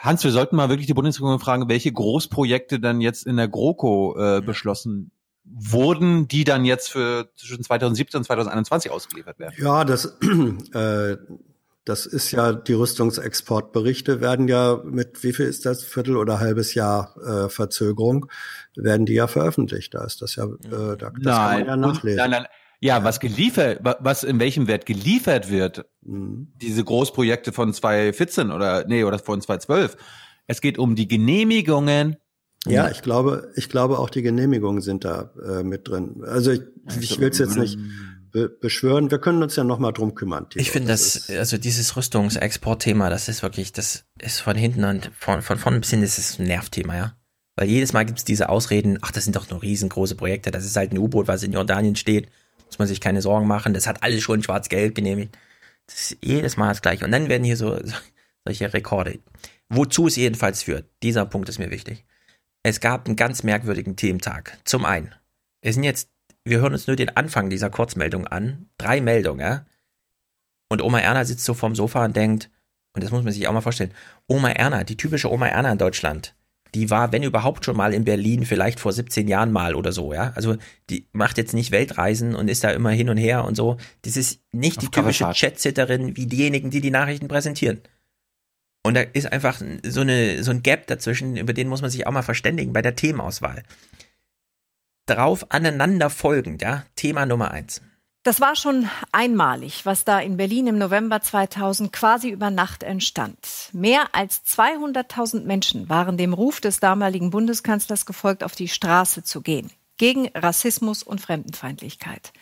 Hans, 0.03 0.25
wir 0.25 0.33
sollten 0.33 0.57
mal 0.57 0.69
wirklich 0.69 0.89
die 0.89 0.95
Bundesregierung 0.95 1.39
fragen, 1.39 1.69
welche 1.69 1.93
Großprojekte 1.93 2.81
dann 2.81 3.01
jetzt 3.01 3.25
in 3.25 3.37
der 3.37 3.47
GroKo 3.47 4.17
äh, 4.19 4.41
beschlossen 4.41 5.13
wurden, 5.45 6.27
die 6.27 6.43
dann 6.43 6.65
jetzt 6.65 6.91
für 6.91 7.31
zwischen 7.37 7.63
2017 7.63 8.19
und 8.19 8.25
2021 8.25 8.91
ausgeliefert 8.91 9.39
werden. 9.39 9.55
Ja, 9.59 9.85
das, 9.85 10.19
äh, 10.75 11.17
das 11.85 12.07
ist 12.07 12.33
ja, 12.33 12.53
die 12.53 12.73
Rüstungsexportberichte 12.73 14.21
werden 14.21 14.49
ja 14.49 14.81
mit, 14.85 15.23
wie 15.23 15.33
viel 15.33 15.47
ist 15.47 15.67
das, 15.67 15.85
Viertel 15.85 16.17
oder 16.17 16.41
halbes 16.41 16.75
Jahr 16.75 17.15
äh, 17.25 17.49
Verzögerung, 17.49 18.27
werden 18.75 19.07
die 19.07 19.15
ja 19.15 19.29
veröffentlicht. 19.29 19.95
Da 19.95 20.05
ist 20.05 20.21
das 20.21 20.35
ja, 20.35 20.47
äh, 20.47 20.97
da, 20.97 20.97
das 20.97 21.13
kann 21.13 21.23
man 21.23 21.67
ja 21.67 21.75
und- 21.75 21.81
nachlesen. 21.81 22.17
Nein, 22.19 22.31
nein, 22.31 22.47
ja, 22.85 23.05
was 23.05 23.20
geliefert, 23.20 23.78
wa- 23.85 23.97
was 24.01 24.25
in 24.25 24.41
welchem 24.41 24.67
Wert 24.67 24.85
geliefert 24.86 25.49
wird, 25.51 25.86
Mhm. 26.05 26.49
diese 26.61 26.83
Großprojekte 26.83 27.52
von 27.52 27.73
2014 27.73 28.51
oder 28.51 28.85
nee, 28.89 29.05
oder 29.05 29.19
von 29.20 29.41
2012. 29.41 29.97
Es 30.49 30.61
geht 30.61 30.77
um 30.78 30.97
die 30.97 31.07
Genehmigungen. 31.09 32.17
Ja, 32.67 32.91
ich 32.91 33.02
glaube, 33.02 33.51
ich 33.57 33.69
glaube 33.69 33.99
auch 33.99 34.11
die 34.11 34.23
Genehmigungen 34.23 34.81
sind 34.83 35.05
da 35.05 35.31
äh, 35.49 35.62
mit 35.62 35.89
drin. 35.89 36.23
Also 36.27 36.51
ich, 36.51 36.62
ich 37.01 37.19
will 37.20 37.31
es 37.31 37.39
jetzt 37.39 37.57
nicht 37.57 37.78
be 38.33 38.49
beschwören. 38.49 39.11
Wir 39.11 39.19
können 39.19 39.43
uns 39.43 39.55
ja 39.57 39.62
noch 39.65 39.78
mal 39.78 39.93
drum 39.93 40.15
kümmern. 40.15 40.49
Tilo. 40.49 40.62
Ich 40.62 40.70
finde 40.70 40.89
das, 40.89 41.28
also 41.31 41.59
dieses 41.59 41.97
Rüstungsexportthema, 41.97 43.11
das 43.11 43.28
ist 43.28 43.43
wirklich, 43.43 43.73
das 43.73 44.05
ist 44.20 44.41
von 44.41 44.57
hinten 44.57 44.85
und 44.85 45.11
von, 45.19 45.43
von 45.43 45.59
vorne 45.59 45.81
bis 45.81 45.91
hin 45.91 46.02
ist 46.02 46.19
es 46.19 46.39
ein 46.39 46.47
Nervthema, 46.47 46.97
ja. 46.97 47.17
Weil 47.57 47.69
jedes 47.69 47.93
Mal 47.93 48.05
gibt 48.07 48.19
es 48.19 48.25
diese 48.25 48.49
Ausreden, 48.49 48.99
ach, 49.02 49.12
das 49.12 49.25
sind 49.25 49.36
doch 49.36 49.51
nur 49.51 49.61
riesengroße 49.62 50.15
Projekte, 50.15 50.51
das 50.51 50.65
ist 50.65 50.77
halt 50.77 50.93
ein 50.93 50.99
U-Boot, 50.99 51.28
was 51.28 51.43
in 51.43 51.52
Jordanien 51.52 51.97
steht, 51.97 52.28
muss 52.73 52.78
man 52.78 52.89
sich 52.89 53.01
keine 53.01 53.23
Sorgen 53.23 53.47
machen, 53.47 53.75
das 53.75 53.86
hat 53.86 54.02
alles 54.02 54.23
schon 54.23 54.42
schwarz-gelb 54.42 54.94
genehmigt. 54.94 55.36
Das 55.86 56.12
ist 56.12 56.18
jedes 56.23 56.57
Mal 56.57 56.68
das 56.68 56.83
gleiche. 56.83 57.05
Und 57.05 57.12
dann 57.12 57.28
werden 57.28 57.44
hier 57.44 57.57
so, 57.57 57.76
so 57.84 57.94
solche 58.44 58.73
Rekorde. 58.73 59.18
Wozu 59.68 60.07
es 60.07 60.17
jedenfalls 60.17 60.62
führt, 60.62 60.86
dieser 61.02 61.26
Punkt 61.26 61.49
ist 61.49 61.59
mir 61.59 61.70
wichtig. 61.70 62.05
Es 62.62 62.81
gab 62.81 63.07
einen 63.07 63.17
ganz 63.17 63.42
merkwürdigen 63.42 63.97
Thementag. 63.97 64.59
Zum 64.65 64.84
einen, 64.84 65.15
wir 65.62 65.73
sind 65.73 65.84
jetzt, 65.84 66.10
wir 66.44 66.60
hören 66.60 66.73
uns 66.73 66.86
nur 66.86 66.97
den 66.97 67.17
Anfang 67.17 67.51
dieser 67.51 67.70
Kurzmeldung 67.70 68.26
an. 68.26 68.68
Drei 68.78 69.01
Meldungen, 69.01 69.41
ja. 69.41 69.67
Und 70.68 70.83
Oma 70.83 71.01
Erna 71.01 71.25
sitzt 71.25 71.44
so 71.44 71.55
vorm 71.55 71.75
Sofa 71.75 72.05
und 72.05 72.17
denkt, 72.17 72.51
und 72.94 73.02
das 73.02 73.10
muss 73.10 73.25
man 73.25 73.33
sich 73.33 73.47
auch 73.49 73.52
mal 73.52 73.60
vorstellen, 73.60 73.92
Oma 74.26 74.51
Erna, 74.51 74.84
die 74.84 74.97
typische 74.97 75.31
Oma 75.31 75.47
Erna 75.49 75.73
in 75.73 75.78
Deutschland, 75.78 76.34
die 76.75 76.91
war, 76.91 77.12
wenn 77.12 77.23
überhaupt 77.23 77.65
schon 77.65 77.76
mal 77.76 77.92
in 77.92 78.05
Berlin, 78.05 78.44
vielleicht 78.47 78.81
vor 78.81 78.92
17 78.92 79.28
Jahren 79.28 79.52
mal 79.52 79.75
oder 79.75 79.92
so, 79.92 80.12
ja. 80.12 80.33
Also 80.34 80.57
die 80.89 81.07
macht 81.12 81.36
jetzt 81.39 81.52
nicht 81.52 81.70
Weltreisen 81.70 82.34
und 82.34 82.49
ist 82.49 82.65
da 82.65 82.70
immer 82.70 82.91
hin 82.91 83.10
und 83.10 83.18
her 83.18 83.44
und 83.44 83.57
so. 83.57 83.76
Das 84.02 84.17
ist 84.17 84.41
nicht 84.52 84.78
Auf 84.78 84.84
die 84.84 84.91
typische. 84.91 85.31
Chat-Sitterin 85.31 86.17
wie 86.17 86.26
diejenigen, 86.26 86.70
die 86.70 86.81
die 86.81 86.91
Nachrichten 86.91 87.28
präsentieren. 87.28 87.83
Und 88.84 88.94
da 88.94 89.01
ist 89.01 89.31
einfach 89.31 89.60
so, 89.84 90.01
eine, 90.01 90.42
so 90.42 90.51
ein 90.51 90.62
Gap 90.62 90.86
dazwischen, 90.86 91.36
über 91.36 91.52
den 91.52 91.68
muss 91.68 91.83
man 91.83 91.91
sich 91.91 92.07
auch 92.07 92.12
mal 92.12 92.23
verständigen 92.23 92.73
bei 92.73 92.83
der 92.83 92.97
Themenauswahl. 92.97 93.62
Drauf 95.07 95.47
aneinander 95.51 96.10
folgend, 96.10 96.62
ja. 96.62 96.84
Thema 96.97 97.26
Nummer 97.26 97.51
eins. 97.51 97.83
Das 98.25 98.41
war 98.41 98.55
schon 98.55 98.89
einmalig, 99.10 99.84
was 99.84 100.05
da 100.05 100.20
in 100.20 100.36
Berlin 100.36 100.68
im 100.68 100.78
November 100.78 101.20
2000 101.23 101.92
quasi 101.92 102.28
über 102.28 102.51
Nacht 102.51 102.84
entstand. 102.84 103.36
Mehr 103.73 104.15
als 104.15 104.44
200.000 104.47 105.42
Menschen 105.42 105.89
waren 105.89 106.17
dem 106.17 106.33
Ruf 106.33 106.60
des 106.60 106.78
damaligen 106.78 107.31
Bundeskanzlers 107.31 108.07
gefolgt, 108.07 108.44
auf 108.44 108.55
die 108.55 108.68
Straße 108.68 109.25
zu 109.25 109.41
gehen. 109.41 109.73
Gegen 109.97 110.28
Rassismus 110.36 111.02
und 111.02 111.20
Fremdenfeindlichkeit. 111.20 112.33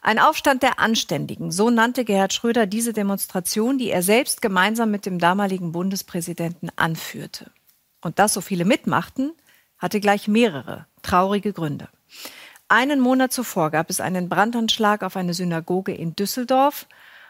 Ein 0.00 0.18
Aufstand 0.18 0.62
der 0.62 0.78
Anständigen, 0.78 1.52
so 1.52 1.68
nannte 1.68 2.06
Gerhard 2.06 2.32
Schröder 2.32 2.66
diese 2.66 2.94
Demonstration, 2.94 3.76
die 3.76 3.90
er 3.90 4.02
selbst 4.02 4.40
gemeinsam 4.40 4.90
mit 4.90 5.04
dem 5.04 5.18
damaligen 5.18 5.72
Bundespräsidenten 5.72 6.70
anführte. 6.76 7.50
Und 8.00 8.18
dass 8.18 8.32
so 8.32 8.40
viele 8.40 8.64
mitmachten, 8.64 9.32
hatte 9.76 10.00
gleich 10.00 10.26
mehrere 10.26 10.86
traurige 11.02 11.52
Gründe. 11.52 11.88
Einen 12.72 13.00
Monat 13.00 13.34
zuvor 13.34 13.70
gab 13.70 13.90
es 13.90 14.00
einen 14.00 14.30
Brandanschlag 14.30 15.02
auf 15.02 15.18
eine 15.18 15.34
Synagoge 15.34 15.92
in 15.92 16.16
Düsseldorf. 16.16 16.86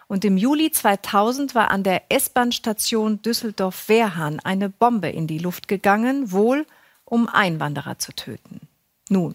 Und 0.06 0.24
im 0.24 0.36
Juli 0.36 0.70
2000 0.70 1.56
war 1.56 1.72
an 1.72 1.82
der 1.82 2.12
S-Bahn-Station 2.12 3.22
Düsseldorf-Wehrhahn 3.22 4.38
eine 4.38 4.68
Bombe 4.68 5.08
in 5.08 5.26
die 5.26 5.40
Luft 5.40 5.66
gegangen, 5.66 6.30
wohl 6.30 6.64
um 7.04 7.28
Einwanderer 7.28 7.98
zu 7.98 8.12
töten. 8.12 8.60
Nun, 9.08 9.34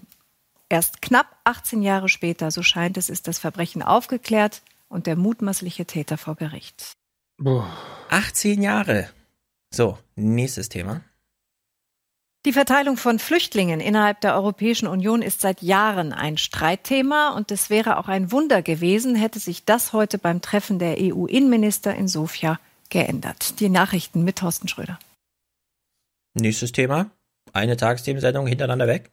erst 0.69 1.01
knapp 1.01 1.27
18 1.43 1.81
Jahre 1.81 2.07
später, 2.07 2.51
so 2.51 2.63
scheint 2.63 2.95
es, 2.95 3.09
ist 3.09 3.27
das 3.27 3.37
Verbrechen 3.37 3.81
aufgeklärt 3.81 4.61
und 4.87 5.07
der 5.07 5.17
mutmaßliche 5.17 5.83
Täter 5.83 6.17
vor 6.17 6.35
Gericht. 6.35 6.93
18 8.11 8.61
Jahre. 8.61 9.09
So, 9.73 9.97
nächstes 10.15 10.69
Thema. 10.69 11.01
Die 12.45 12.53
Verteilung 12.53 12.97
von 12.97 13.19
Flüchtlingen 13.19 13.79
innerhalb 13.79 14.21
der 14.21 14.35
Europäischen 14.35 14.87
Union 14.87 15.21
ist 15.21 15.41
seit 15.41 15.61
Jahren 15.61 16.13
ein 16.13 16.37
Streitthema 16.37 17.31
und 17.35 17.51
es 17.51 17.69
wäre 17.69 17.97
auch 17.97 18.07
ein 18.07 18.31
Wunder 18.31 18.61
gewesen, 18.61 19.15
hätte 19.15 19.39
sich 19.39 19.65
das 19.65 19.91
heute 19.91 20.17
beim 20.17 20.41
Treffen 20.41 20.79
der 20.79 20.95
EU-Innenminister 20.99 21.93
in 21.95 22.07
Sofia 22.07 22.59
geändert. 22.89 23.59
Die 23.59 23.69
Nachrichten 23.69 24.23
mit 24.23 24.37
Thorsten 24.37 24.67
Schröder. 24.67 24.97
Nächstes 26.35 26.71
Thema. 26.71 27.09
Eine 27.53 27.75
Tagesthemensendung 27.75 28.47
hintereinander 28.47 28.87
weg. 28.87 29.11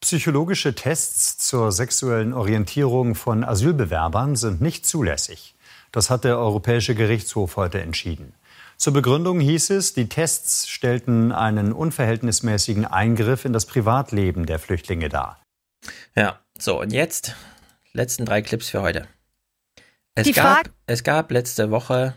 Psychologische 0.00 0.74
Tests 0.74 1.38
zur 1.38 1.72
sexuellen 1.72 2.32
Orientierung 2.32 3.16
von 3.16 3.42
Asylbewerbern 3.42 4.36
sind 4.36 4.60
nicht 4.60 4.86
zulässig. 4.86 5.56
Das 5.90 6.08
hat 6.08 6.24
der 6.24 6.38
Europäische 6.38 6.94
Gerichtshof 6.94 7.56
heute 7.56 7.80
entschieden. 7.80 8.34
Zur 8.78 8.92
Begründung 8.92 9.40
hieß 9.40 9.70
es, 9.70 9.92
die 9.92 10.08
Tests 10.08 10.68
stellten 10.68 11.32
einen 11.32 11.72
unverhältnismäßigen 11.72 12.84
Eingriff 12.84 13.44
in 13.44 13.52
das 13.52 13.66
Privatleben 13.66 14.46
der 14.46 14.60
Flüchtlinge 14.60 15.08
dar. 15.08 15.42
Ja, 16.14 16.38
so 16.56 16.80
und 16.80 16.92
jetzt 16.92 17.34
letzten 17.92 18.24
drei 18.24 18.40
Clips 18.40 18.68
für 18.70 18.80
heute. 18.80 19.08
Es 20.14 20.24
Die 20.28 20.32
gab, 20.32 20.44
Frage- 20.58 20.70
es 20.86 21.02
gab 21.02 21.32
letzte 21.32 21.72
Woche 21.72 22.14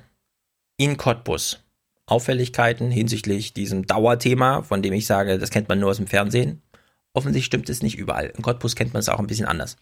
in 0.78 0.98
Cottbus 0.98 1.64
Auffälligkeiten 2.06 2.92
hinsichtlich 2.92 3.54
diesem 3.54 3.88
Dauerthema, 3.88 4.62
von 4.64 4.82
dem 4.84 4.94
ich 4.94 5.08
sage, 5.08 5.40
das 5.40 5.50
kennt 5.50 5.68
man 5.70 5.80
nur 5.80 5.90
aus 5.90 5.98
dem 5.98 6.08
Fernsehen. 6.08 6.62
Offensichtlich 7.14 7.46
stimmt 7.46 7.70
es 7.70 7.82
nicht 7.82 7.98
überall. 7.98 8.28
In 8.28 8.44
Cottbus 8.44 8.76
kennt 8.76 8.94
man 8.94 9.00
es 9.00 9.10
auch 9.10 9.20
ein 9.20 9.28
bisschen 9.28 9.46
anders. 9.48 9.78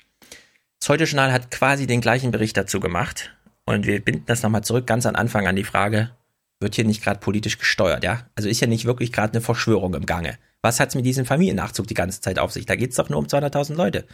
Das 0.79 0.89
Heute-Journal 0.89 1.33
hat 1.33 1.51
quasi 1.51 1.87
den 1.87 2.01
gleichen 2.01 2.31
Bericht 2.31 2.55
dazu 2.55 2.79
gemacht. 2.79 3.35
Und 3.65 3.85
wir 3.85 3.99
binden 4.03 4.23
das 4.27 4.43
nochmal 4.43 4.63
zurück 4.63 4.87
ganz 4.87 5.05
am 5.05 5.15
Anfang 5.15 5.45
an 5.47 5.55
die 5.55 5.63
Frage, 5.63 6.11
wird 6.59 6.75
hier 6.75 6.85
nicht 6.85 7.03
gerade 7.03 7.19
politisch 7.19 7.57
gesteuert, 7.57 8.03
ja? 8.03 8.25
Also 8.35 8.49
ist 8.49 8.59
ja 8.59 8.67
nicht 8.67 8.85
wirklich 8.85 9.11
gerade 9.11 9.33
eine 9.33 9.41
Verschwörung 9.41 9.93
im 9.93 10.05
Gange. 10.05 10.37
Was 10.61 10.79
hat's 10.79 10.95
mit 10.95 11.05
diesem 11.05 11.25
Familiennachzug 11.25 11.87
die 11.87 11.93
ganze 11.93 12.21
Zeit 12.21 12.37
auf 12.37 12.51
sich? 12.51 12.65
Da 12.65 12.75
geht's 12.75 12.97
doch 12.97 13.09
nur 13.09 13.19
um 13.19 13.25
200.000 13.25 13.75
Leute 13.75 14.05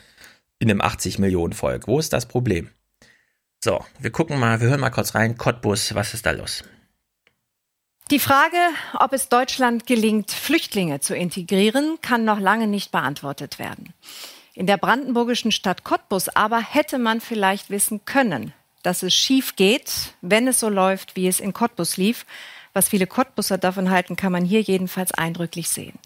in 0.59 0.69
einem 0.69 0.81
80 0.81 1.19
Millionen 1.19 1.53
Volk. 1.53 1.87
Wo 1.87 1.99
ist 1.99 2.13
das 2.13 2.27
Problem? 2.27 2.69
So, 3.63 3.83
wir 3.99 4.11
gucken 4.11 4.39
mal, 4.39 4.61
wir 4.61 4.67
hören 4.67 4.79
mal 4.79 4.91
kurz 4.91 5.15
rein. 5.15 5.37
Cottbus, 5.37 5.95
was 5.95 6.13
ist 6.13 6.25
da 6.25 6.31
los? 6.31 6.63
Die 8.11 8.19
Frage, 8.19 8.57
ob 8.99 9.13
es 9.13 9.29
Deutschland 9.29 9.87
gelingt, 9.87 10.29
Flüchtlinge 10.29 10.99
zu 10.99 11.15
integrieren, 11.15 11.97
kann 12.03 12.23
noch 12.23 12.39
lange 12.39 12.67
nicht 12.67 12.91
beantwortet 12.91 13.57
werden. 13.57 13.93
In 14.53 14.67
der 14.67 14.77
brandenburgischen 14.77 15.51
Stadt 15.51 15.83
Cottbus 15.83 16.29
aber 16.29 16.61
hätte 16.61 16.99
man 16.99 17.19
vielleicht 17.19 17.71
wissen 17.71 18.05
können, 18.05 18.53
dass 18.85 19.03
es 19.03 19.13
schief 19.13 19.55
geht, 19.55 20.13
wenn 20.21 20.47
es 20.47 20.59
so 20.59 20.69
läuft, 20.69 21.15
wie 21.15 21.27
es 21.27 21.39
in 21.39 21.53
Cottbus 21.53 21.97
lief. 21.97 22.25
Was 22.73 22.89
viele 22.89 23.07
Cottbuser 23.07 23.57
davon 23.57 23.89
halten, 23.89 24.15
kann 24.15 24.31
man 24.31 24.45
hier 24.45 24.61
jedenfalls 24.61 25.13
eindrücklich 25.13 25.69
sehen. 25.69 25.97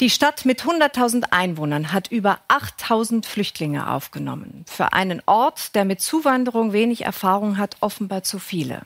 Die 0.00 0.10
Stadt 0.10 0.44
mit 0.44 0.62
100.000 0.62 1.26
Einwohnern 1.30 1.92
hat 1.92 2.08
über 2.10 2.40
8.000 2.48 3.24
Flüchtlinge 3.24 3.88
aufgenommen. 3.88 4.64
Für 4.66 4.92
einen 4.92 5.22
Ort, 5.26 5.74
der 5.76 5.84
mit 5.84 6.00
Zuwanderung 6.00 6.72
wenig 6.72 7.04
Erfahrung 7.04 7.56
hat, 7.56 7.76
offenbar 7.80 8.24
zu 8.24 8.40
viele. 8.40 8.82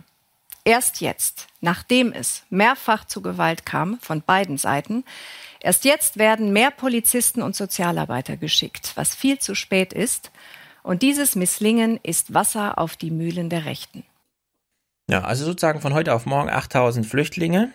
Erst 0.65 1.01
jetzt, 1.01 1.47
nachdem 1.61 2.13
es 2.13 2.43
mehrfach 2.51 3.05
zu 3.07 3.23
Gewalt 3.23 3.65
kam 3.65 3.99
von 4.01 4.21
beiden 4.21 4.59
Seiten, 4.59 5.05
erst 5.61 5.85
jetzt 5.85 6.19
werden 6.19 6.53
mehr 6.53 6.71
Polizisten 6.71 7.41
und 7.41 7.57
Sozialarbeiter 7.57 8.37
geschickt, 8.37 8.93
was 8.97 9.15
viel 9.15 9.39
zu 9.39 9.55
spät 9.55 9.93
ist. 9.93 10.33
Und 10.87 11.03
dieses 11.03 11.35
Misslingen 11.35 11.99
ist 12.05 12.33
Wasser 12.33 12.79
auf 12.79 12.95
die 12.95 13.11
Mühlen 13.11 13.51
der 13.51 13.65
Rechten. 13.65 14.05
Ja, 15.11 15.25
also 15.25 15.45
sozusagen 15.45 15.81
von 15.81 15.95
heute 15.95 16.15
auf 16.15 16.27
morgen 16.27 16.49
8000 16.49 17.05
Flüchtlinge, 17.05 17.73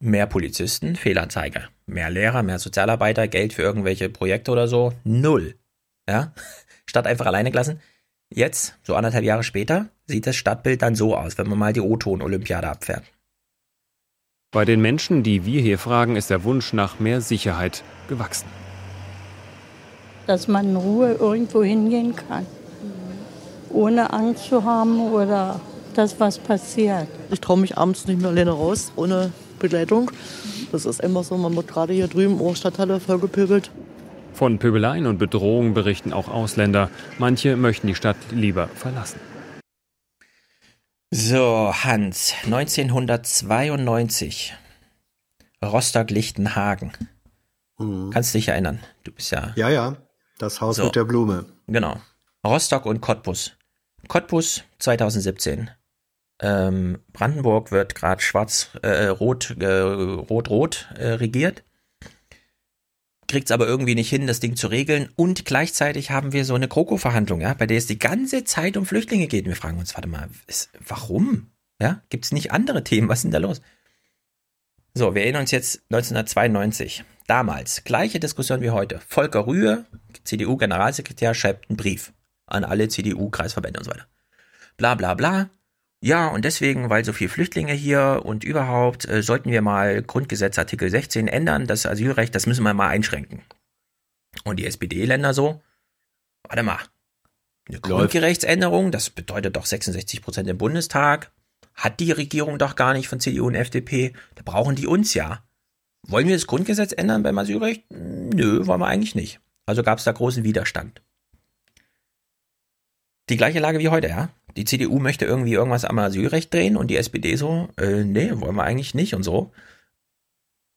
mehr 0.00 0.26
Polizisten, 0.26 0.96
Fehlanzeige, 0.96 1.66
mehr 1.86 2.10
Lehrer, 2.10 2.42
mehr 2.42 2.58
Sozialarbeiter, 2.58 3.26
Geld 3.26 3.54
für 3.54 3.62
irgendwelche 3.62 4.10
Projekte 4.10 4.50
oder 4.50 4.68
so, 4.68 4.92
null. 5.04 5.54
Ja, 6.06 6.34
Stadt 6.86 7.06
einfach 7.06 7.24
alleine 7.24 7.50
gelassen. 7.50 7.80
Jetzt, 8.28 8.76
so 8.82 8.96
anderthalb 8.96 9.24
Jahre 9.24 9.42
später, 9.42 9.88
sieht 10.04 10.26
das 10.26 10.36
Stadtbild 10.36 10.82
dann 10.82 10.96
so 10.96 11.16
aus, 11.16 11.38
wenn 11.38 11.48
man 11.48 11.58
mal 11.58 11.72
die 11.72 11.80
O-Ton-Olympiade 11.80 12.68
abfährt. 12.68 13.04
Bei 14.50 14.66
den 14.66 14.82
Menschen, 14.82 15.22
die 15.22 15.46
wir 15.46 15.62
hier 15.62 15.78
fragen, 15.78 16.16
ist 16.16 16.28
der 16.28 16.44
Wunsch 16.44 16.74
nach 16.74 17.00
mehr 17.00 17.22
Sicherheit 17.22 17.82
gewachsen. 18.08 18.63
Dass 20.26 20.48
man 20.48 20.70
in 20.70 20.76
Ruhe 20.76 21.12
irgendwo 21.12 21.62
hingehen 21.62 22.16
kann, 22.16 22.46
ohne 23.70 24.12
Angst 24.12 24.48
zu 24.48 24.64
haben 24.64 25.12
oder 25.12 25.60
dass 25.94 26.18
was 26.20 26.38
passiert. 26.38 27.08
Ich 27.30 27.40
traue 27.40 27.58
mich 27.58 27.78
abends 27.78 28.06
nicht 28.06 28.20
mehr 28.20 28.30
alleine 28.30 28.50
raus, 28.50 28.92
ohne 28.96 29.32
Begleitung. 29.58 30.10
Das 30.72 30.86
ist 30.86 31.00
immer 31.00 31.22
so, 31.22 31.36
man 31.36 31.54
wird 31.54 31.68
gerade 31.68 31.92
hier 31.92 32.08
drüben 32.08 32.40
in 32.40 32.46
der 32.46 32.54
Stadthalle 32.54 33.00
vollgepöbelt. 33.00 33.70
Von 34.32 34.58
Pöbeleien 34.58 35.06
und 35.06 35.18
Bedrohungen 35.18 35.74
berichten 35.74 36.12
auch 36.12 36.28
Ausländer. 36.28 36.90
Manche 37.18 37.56
möchten 37.56 37.86
die 37.86 37.94
Stadt 37.94 38.16
lieber 38.32 38.66
verlassen. 38.66 39.20
So, 41.12 41.72
Hans, 41.72 42.34
1992. 42.44 44.54
Rostock-Lichtenhagen. 45.62 46.90
Kannst 48.10 48.34
dich 48.34 48.48
erinnern? 48.48 48.80
Du 49.04 49.12
bist 49.12 49.30
ja. 49.30 49.52
Ja, 49.54 49.68
ja. 49.68 49.96
Das 50.38 50.60
Haus 50.60 50.76
So. 50.76 50.84
mit 50.86 50.96
der 50.96 51.04
Blume. 51.04 51.46
Genau. 51.66 52.00
Rostock 52.46 52.86
und 52.86 53.00
Cottbus. 53.00 53.52
Cottbus 54.08 54.64
2017. 54.80 55.70
Ähm, 56.40 56.98
Brandenburg 57.12 57.70
wird 57.70 57.94
gerade 57.94 58.20
schwarz, 58.20 58.70
äh, 58.82 59.06
rot, 59.06 59.56
äh, 59.60 59.66
rot-rot 59.80 60.88
äh, 60.96 61.10
regiert. 61.12 61.62
Kriegt 63.28 63.48
es 63.48 63.52
aber 63.52 63.66
irgendwie 63.66 63.94
nicht 63.94 64.10
hin, 64.10 64.26
das 64.26 64.40
Ding 64.40 64.56
zu 64.56 64.66
regeln. 64.66 65.08
Und 65.16 65.44
gleichzeitig 65.46 66.10
haben 66.10 66.32
wir 66.32 66.44
so 66.44 66.54
eine 66.54 66.68
Kroko-Verhandlung, 66.68 67.40
ja, 67.40 67.54
bei 67.54 67.66
der 67.66 67.78
es 67.78 67.86
die 67.86 67.98
ganze 67.98 68.44
Zeit 68.44 68.76
um 68.76 68.84
Flüchtlinge 68.84 69.28
geht. 69.28 69.46
Wir 69.46 69.56
fragen 69.56 69.78
uns, 69.78 69.94
warte 69.94 70.08
mal, 70.08 70.28
ist, 70.46 70.70
warum? 70.86 71.50
Ja, 71.80 72.02
gibt 72.10 72.26
es 72.26 72.32
nicht 72.32 72.52
andere 72.52 72.84
Themen? 72.84 73.08
Was 73.08 73.18
ist 73.20 73.24
denn 73.24 73.30
da 73.30 73.38
los? 73.38 73.62
So, 74.92 75.14
wir 75.14 75.22
erinnern 75.22 75.42
uns 75.42 75.50
jetzt 75.50 75.82
1992. 75.90 77.04
Damals, 77.26 77.84
gleiche 77.84 78.20
Diskussion 78.20 78.60
wie 78.60 78.70
heute. 78.70 79.00
Volker 79.08 79.46
Rühe, 79.46 79.86
CDU-Generalsekretär, 80.24 81.34
schreibt 81.34 81.70
einen 81.70 81.76
Brief 81.76 82.12
an 82.46 82.64
alle 82.64 82.88
CDU-Kreisverbände 82.88 83.80
und 83.80 83.84
so 83.84 83.90
weiter. 83.90 84.06
Bla 84.76 84.94
bla 84.94 85.14
bla. 85.14 85.50
Ja, 86.00 86.28
und 86.28 86.44
deswegen, 86.44 86.90
weil 86.90 87.02
so 87.04 87.14
viele 87.14 87.30
Flüchtlinge 87.30 87.72
hier 87.72 88.22
und 88.24 88.44
überhaupt, 88.44 89.08
äh, 89.08 89.22
sollten 89.22 89.50
wir 89.50 89.62
mal 89.62 90.02
Grundgesetz 90.02 90.58
Artikel 90.58 90.90
16 90.90 91.28
ändern, 91.28 91.66
das 91.66 91.86
Asylrecht, 91.86 92.34
das 92.34 92.46
müssen 92.46 92.62
wir 92.62 92.74
mal 92.74 92.88
einschränken. 92.88 93.40
Und 94.44 94.56
die 94.58 94.66
SPD-Länder 94.66 95.32
so, 95.32 95.62
warte 96.42 96.62
mal, 96.62 96.80
eine 97.68 97.80
Grundgerechtsänderung, 97.80 98.90
das 98.90 99.08
bedeutet 99.08 99.56
doch 99.56 99.64
66 99.64 100.20
Prozent 100.20 100.46
im 100.48 100.58
Bundestag, 100.58 101.32
hat 101.72 102.00
die 102.00 102.12
Regierung 102.12 102.58
doch 102.58 102.76
gar 102.76 102.92
nicht 102.92 103.08
von 103.08 103.20
CDU 103.20 103.46
und 103.46 103.54
FDP, 103.54 104.12
da 104.34 104.42
brauchen 104.44 104.76
die 104.76 104.86
uns 104.86 105.14
ja. 105.14 105.42
wollen 106.02 106.28
wir 106.28 106.36
das 106.36 106.46
Grundgesetz 106.46 106.92
ändern 106.92 107.22
beim 107.22 107.38
Asylrecht? 107.38 107.84
Nö, 107.90 108.66
wollen 108.66 108.80
wir 108.80 108.88
eigentlich 108.88 109.14
nicht. 109.14 109.40
Also 109.66 109.82
gab 109.82 109.98
es 109.98 110.04
da 110.04 110.12
großen 110.12 110.44
Widerstand. 110.44 111.02
Die 113.28 113.36
gleiche 113.36 113.60
Lage 113.60 113.78
wie 113.78 113.88
heute, 113.88 114.08
ja. 114.08 114.28
Die 114.56 114.64
CDU 114.64 114.98
möchte 114.98 115.24
irgendwie 115.24 115.54
irgendwas 115.54 115.84
am 115.84 115.98
Asylrecht 115.98 116.52
drehen 116.52 116.76
und 116.76 116.88
die 116.88 116.96
SPD 116.96 117.36
so, 117.36 117.68
äh, 117.78 118.04
nee, 118.04 118.30
wollen 118.32 118.54
wir 118.54 118.64
eigentlich 118.64 118.94
nicht 118.94 119.14
und 119.14 119.22
so. 119.22 119.52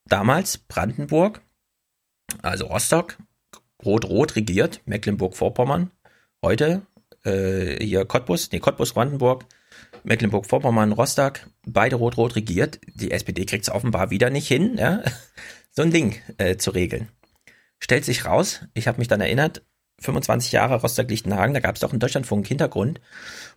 Damals 0.06 0.58
Brandenburg, 0.58 1.42
also 2.42 2.68
Rostock, 2.68 3.18
rot-rot 3.84 4.36
regiert, 4.36 4.82
Mecklenburg-Vorpommern. 4.86 5.92
Heute 6.42 6.82
äh, 7.24 7.84
hier 7.84 8.06
Cottbus, 8.06 8.52
nee, 8.52 8.60
Cottbus-Brandenburg, 8.60 9.46
Mecklenburg-Vorpommern, 10.04 10.94
Rostock, 10.94 11.42
beide 11.66 11.98
rot-rot 11.98 12.36
regiert. 12.36 12.80
Die 12.96 13.12
SPD 13.12 13.46
kriegt 13.46 13.66
es 13.66 13.74
offenbar 13.74 14.10
wieder 14.10 14.30
nicht 14.30 14.48
hin, 14.48 14.78
ja, 14.78 15.04
so 15.72 15.82
ein 15.82 15.92
Ding 15.92 16.16
äh, 16.38 16.56
zu 16.56 16.72
regeln. 16.72 17.10
Stellt 17.80 18.06
sich 18.06 18.26
raus, 18.26 18.62
ich 18.74 18.88
habe 18.88 19.00
mich 19.00 19.08
dann 19.08 19.22
erinnert, 19.22 19.64
25 20.00 20.52
Jahre 20.52 20.76
Rostock-Lichtenhagen, 20.76 21.54
da 21.54 21.60
gab 21.60 21.76
es 21.76 21.82
doch 21.82 21.94
in 21.94 22.00
Deutschlandfunk 22.00 22.46
Hintergrund, 22.48 23.02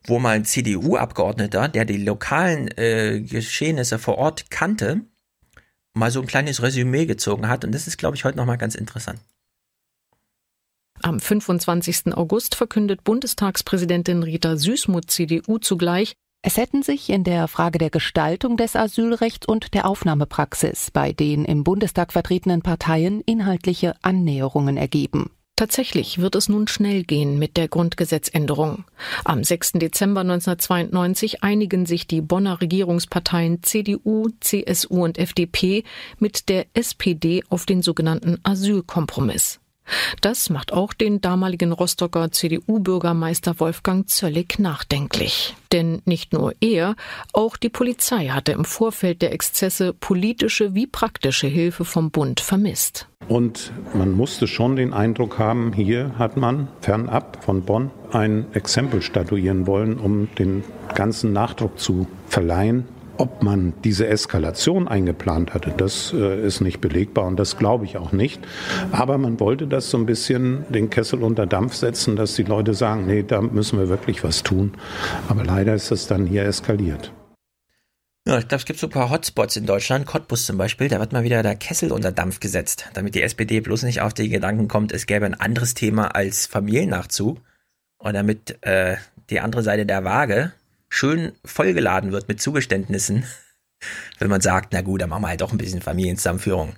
wo 0.05 0.19
mal 0.19 0.37
ein 0.37 0.45
CDU-Abgeordneter, 0.45 1.69
der 1.69 1.85
die 1.85 1.99
lokalen 1.99 2.69
äh, 2.79 3.21
Geschehnisse 3.21 3.99
vor 3.99 4.17
Ort 4.17 4.51
kannte, 4.51 5.03
mal 5.93 6.11
so 6.11 6.21
ein 6.21 6.27
kleines 6.27 6.63
Resümee 6.63 7.07
gezogen 7.07 7.49
hat. 7.49 7.65
Und 7.65 7.73
das 7.73 7.87
ist, 7.87 7.99
glaube 7.99 8.17
ich, 8.17 8.25
heute 8.25 8.39
nochmal 8.39 8.59
ganz 8.59 8.75
interessant. 8.75 9.21
Am 11.03 11.19
25. 11.19 12.15
August 12.15 12.55
verkündet 12.55 13.05
Bundestagspräsidentin 13.05 14.23
Rita 14.23 14.57
Süßmuth 14.57 15.11
CDU 15.11 15.59
zugleich, 15.59 16.15
es 16.43 16.57
hätten 16.57 16.83
sich 16.83 17.11
in 17.11 17.23
der 17.23 17.49
Frage 17.49 17.79
der 17.79 17.91
Gestaltung 17.91 18.57
des 18.57 18.75
Asylrechts 18.75 19.47
und 19.47 19.75
der 19.75 19.87
Aufnahmepraxis 19.87 20.91
bei 20.91 21.13
den 21.13 21.45
im 21.45 21.65
Bundestag 21.65 22.13
vertretenen 22.13 22.63
Parteien 22.63 23.21
inhaltliche 23.21 23.95
Annäherungen 24.03 24.79
ergeben. 24.79 25.31
Tatsächlich 25.57 26.19
wird 26.19 26.37
es 26.37 26.49
nun 26.49 26.67
schnell 26.69 27.05
gehen 27.05 27.39
mit 27.39 27.59
der 27.59 27.69
Grundgesetzänderung. 27.69 28.85
Am 29.27 29.45
6. 29.45 29.73
Dezember 29.73 30.23
1992 30.23 31.43
einigen 31.43 31.85
sich 31.85 32.07
die 32.07 32.23
Bonner 32.23 32.63
Regierungsparteien 32.63 33.63
CDU, 33.63 34.31
CSU 34.41 35.05
und 35.05 35.19
FDP 35.19 35.85
mit 36.19 36.49
der 36.49 36.65
SPD 36.73 37.45
auf 37.51 37.67
den 37.67 37.83
sogenannten 37.83 38.39
Asylkompromiss. 38.43 39.61
Das 40.21 40.51
macht 40.51 40.73
auch 40.73 40.93
den 40.93 41.21
damaligen 41.21 41.73
Rostocker 41.73 42.31
CDU-Bürgermeister 42.31 43.59
Wolfgang 43.59 44.09
Zöllig 44.09 44.59
nachdenklich. 44.59 45.55
Denn 45.73 46.03
nicht 46.05 46.33
nur 46.33 46.53
er, 46.61 46.97
auch 47.33 47.57
die 47.57 47.69
Polizei 47.69 48.29
hatte 48.29 48.53
im 48.53 48.65
Vorfeld 48.65 49.23
der 49.23 49.33
Exzesse 49.33 49.93
politische 49.93 50.75
wie 50.75 50.87
praktische 50.87 51.47
Hilfe 51.47 51.85
vom 51.85 52.11
Bund 52.11 52.41
vermisst. 52.41 53.07
Und 53.29 53.73
man 53.95 54.13
musste 54.13 54.47
schon 54.47 54.77
den 54.77 54.93
Eindruck 54.93 55.39
haben, 55.39 55.73
hier 55.73 56.13
hat 56.19 56.37
man 56.37 56.69
fernab 56.81 57.45
von 57.45 57.63
Bonn 57.63 57.91
ein 58.11 58.47
Exempel 58.55 59.03
statuieren 59.03 59.67
wollen, 59.67 59.99
um 59.99 60.29
den 60.37 60.65
ganzen 60.95 61.33
Nachdruck 61.33 61.79
zu 61.79 62.09
verleihen. 62.27 62.89
Ob 63.21 63.43
man 63.43 63.75
diese 63.85 64.07
Eskalation 64.07 64.89
eingeplant 64.89 65.53
hatte, 65.53 65.75
das 65.77 66.11
äh, 66.15 66.43
ist 66.43 66.63
nicht 66.63 66.81
belegbar 66.81 67.27
und 67.27 67.39
das 67.39 67.59
glaube 67.59 67.85
ich 67.85 67.99
auch 67.99 68.13
nicht. 68.13 68.41
Aber 68.93 69.19
man 69.19 69.39
wollte 69.41 69.67
das 69.67 69.91
so 69.91 69.99
ein 69.99 70.07
bisschen 70.07 70.65
den 70.71 70.89
Kessel 70.89 71.23
unter 71.23 71.45
Dampf 71.47 71.75
setzen, 71.75 72.17
dass 72.17 72.35
die 72.35 72.45
Leute 72.45 72.73
sagen, 72.73 73.07
nee, 73.07 73.23
da 73.23 73.43
müssen 73.43 73.79
wir 73.79 73.91
wirklich 73.91 74.25
was 74.25 74.43
tun. 74.43 74.73
Aber 75.29 75.45
leider 75.45 75.75
ist 75.75 75.91
es 75.91 76.07
dann 76.07 76.25
hier 76.25 76.47
eskaliert. 76.47 77.13
Ja, 78.27 78.39
ich 78.39 78.49
glaube, 78.49 78.61
es 78.61 78.65
gibt 78.65 78.79
so 78.79 78.87
ein 78.87 78.91
paar 78.91 79.11
Hotspots 79.11 79.55
in 79.55 79.67
Deutschland, 79.67 80.07
Cottbus 80.07 80.47
zum 80.47 80.57
Beispiel, 80.57 80.89
da 80.89 80.99
wird 80.99 81.13
mal 81.13 81.23
wieder 81.23 81.43
der 81.43 81.57
Kessel 81.57 81.93
unter 81.93 82.13
Dampf 82.13 82.41
gesetzt, 82.41 82.89
damit 82.95 83.15
die 83.15 83.23
SPD 83.23 83.61
bloß 83.61 83.83
nicht 83.83 84.01
auf 84.01 84.15
den 84.15 84.31
Gedanken 84.31 84.67
kommt, 84.67 84.93
es 84.93 85.05
gäbe 85.05 85.27
ein 85.27 85.35
anderes 85.35 85.75
Thema 85.75 86.15
als 86.15 86.47
Familiennachzug 86.47 87.39
und 87.99 88.15
damit 88.15 88.57
äh, 88.63 88.97
die 89.29 89.41
andere 89.41 89.63
Seite 89.63 89.85
der 89.85 90.05
Waage 90.05 90.53
schön 90.91 91.33
vollgeladen 91.45 92.13
wird 92.13 92.29
mit 92.29 92.43
Zugeständnissen, 92.43 93.25
wenn 94.19 94.29
man 94.29 94.43
sagt, 94.43 94.75
na 94.75 94.83
gut, 94.83 95.01
dann 95.01 95.09
machen 95.09 95.23
wir 95.23 95.29
halt 95.29 95.41
doch 95.41 95.53
ein 95.53 95.59
bisschen 95.59 95.81
Familienzusammenführung. 95.81 96.77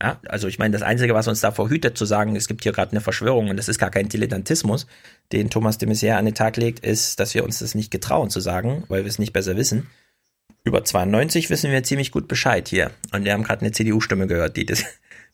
Ja, 0.00 0.20
also 0.28 0.46
ich 0.46 0.60
meine, 0.60 0.72
das 0.72 0.82
Einzige, 0.82 1.14
was 1.14 1.26
uns 1.26 1.40
davor 1.40 1.70
hütet, 1.70 1.98
zu 1.98 2.04
sagen, 2.04 2.36
es 2.36 2.46
gibt 2.46 2.62
hier 2.62 2.70
gerade 2.70 2.92
eine 2.92 3.00
Verschwörung 3.00 3.50
und 3.50 3.56
das 3.56 3.68
ist 3.68 3.80
gar 3.80 3.90
kein 3.90 4.08
Dilettantismus, 4.08 4.86
den 5.32 5.50
Thomas 5.50 5.78
de 5.78 5.88
Maizière 5.88 6.18
an 6.18 6.24
den 6.24 6.36
Tag 6.36 6.56
legt, 6.56 6.80
ist, 6.80 7.18
dass 7.18 7.34
wir 7.34 7.42
uns 7.42 7.58
das 7.58 7.74
nicht 7.74 7.90
getrauen 7.90 8.30
zu 8.30 8.38
sagen, 8.38 8.84
weil 8.88 9.02
wir 9.02 9.08
es 9.08 9.18
nicht 9.18 9.32
besser 9.32 9.56
wissen. 9.56 9.88
Über 10.62 10.84
92 10.84 11.50
wissen 11.50 11.72
wir 11.72 11.82
ziemlich 11.82 12.12
gut 12.12 12.28
Bescheid 12.28 12.68
hier. 12.68 12.92
Und 13.12 13.24
wir 13.24 13.32
haben 13.32 13.42
gerade 13.42 13.62
eine 13.62 13.72
CDU-Stimme 13.72 14.28
gehört, 14.28 14.56
die, 14.56 14.66
das, 14.66 14.84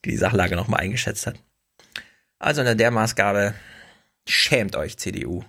die 0.04 0.10
die 0.10 0.16
Sachlage 0.16 0.56
nochmal 0.56 0.80
eingeschätzt 0.80 1.26
hat. 1.26 1.38
Also 2.38 2.62
unter 2.62 2.74
der 2.74 2.90
Maßgabe, 2.90 3.52
schämt 4.26 4.76
euch, 4.76 4.96
CDU 4.96 5.44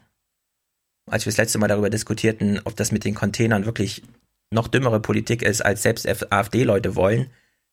als 1.09 1.25
wir 1.25 1.31
das 1.31 1.37
letzte 1.37 1.59
Mal 1.59 1.67
darüber 1.67 1.89
diskutierten, 1.89 2.59
ob 2.65 2.75
das 2.75 2.91
mit 2.91 3.03
den 3.03 3.15
Containern 3.15 3.65
wirklich 3.65 4.03
noch 4.51 4.67
dümmere 4.67 4.99
Politik 4.99 5.41
ist, 5.41 5.61
als 5.61 5.83
selbst 5.83 6.07
AfD-Leute 6.31 6.95
wollen, 6.95 7.29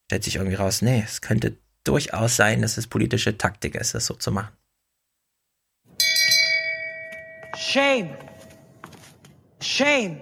stellt 0.07 0.25
sich 0.25 0.36
irgendwie 0.36 0.57
raus, 0.57 0.83
nee, 0.83 1.02
es 1.07 1.20
könnte 1.20 1.57
durchaus 1.85 2.36
sein, 2.36 2.62
dass 2.62 2.77
es 2.77 2.86
politische 2.86 3.39
Taktik 3.39 3.75
ist, 3.75 3.94
das 3.94 4.07
so 4.07 4.15
zu 4.15 4.31
machen. 4.33 4.55
Shame. 7.57 8.11
Shame. 9.61 10.20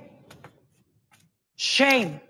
Shame. 1.56 2.20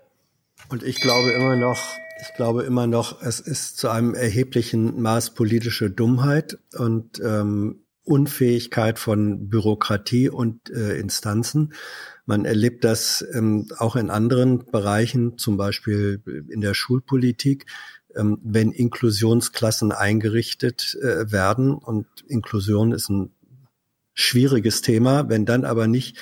Und 0.69 0.83
ich 0.83 1.01
glaube 1.01 1.31
immer 1.31 1.55
noch, 1.55 1.79
ich 2.21 2.33
glaube 2.35 2.63
immer 2.63 2.87
noch, 2.87 3.21
es 3.21 3.39
ist 3.39 3.77
zu 3.77 3.89
einem 3.89 4.13
erheblichen 4.13 5.01
Maß 5.01 5.31
politische 5.31 5.89
Dummheit 5.89 6.57
und 6.77 7.19
ähm, 7.19 7.80
Unfähigkeit 8.03 8.99
von 8.99 9.49
Bürokratie 9.49 10.29
und 10.29 10.69
äh, 10.69 10.97
Instanzen. 10.97 11.73
Man 12.25 12.45
erlebt 12.45 12.83
das 12.83 13.25
ähm, 13.33 13.67
auch 13.77 13.95
in 13.95 14.09
anderen 14.09 14.65
Bereichen, 14.65 15.37
zum 15.37 15.57
Beispiel 15.57 16.21
in 16.49 16.61
der 16.61 16.73
Schulpolitik, 16.73 17.65
ähm, 18.15 18.39
wenn 18.43 18.71
Inklusionsklassen 18.71 19.91
eingerichtet 19.91 20.97
äh, 21.01 21.31
werden. 21.31 21.73
Und 21.73 22.07
Inklusion 22.27 22.91
ist 22.91 23.09
ein 23.09 23.33
schwieriges 24.13 24.81
Thema, 24.81 25.29
wenn 25.29 25.45
dann 25.45 25.65
aber 25.65 25.87
nicht 25.87 26.17
äh, 26.17 26.21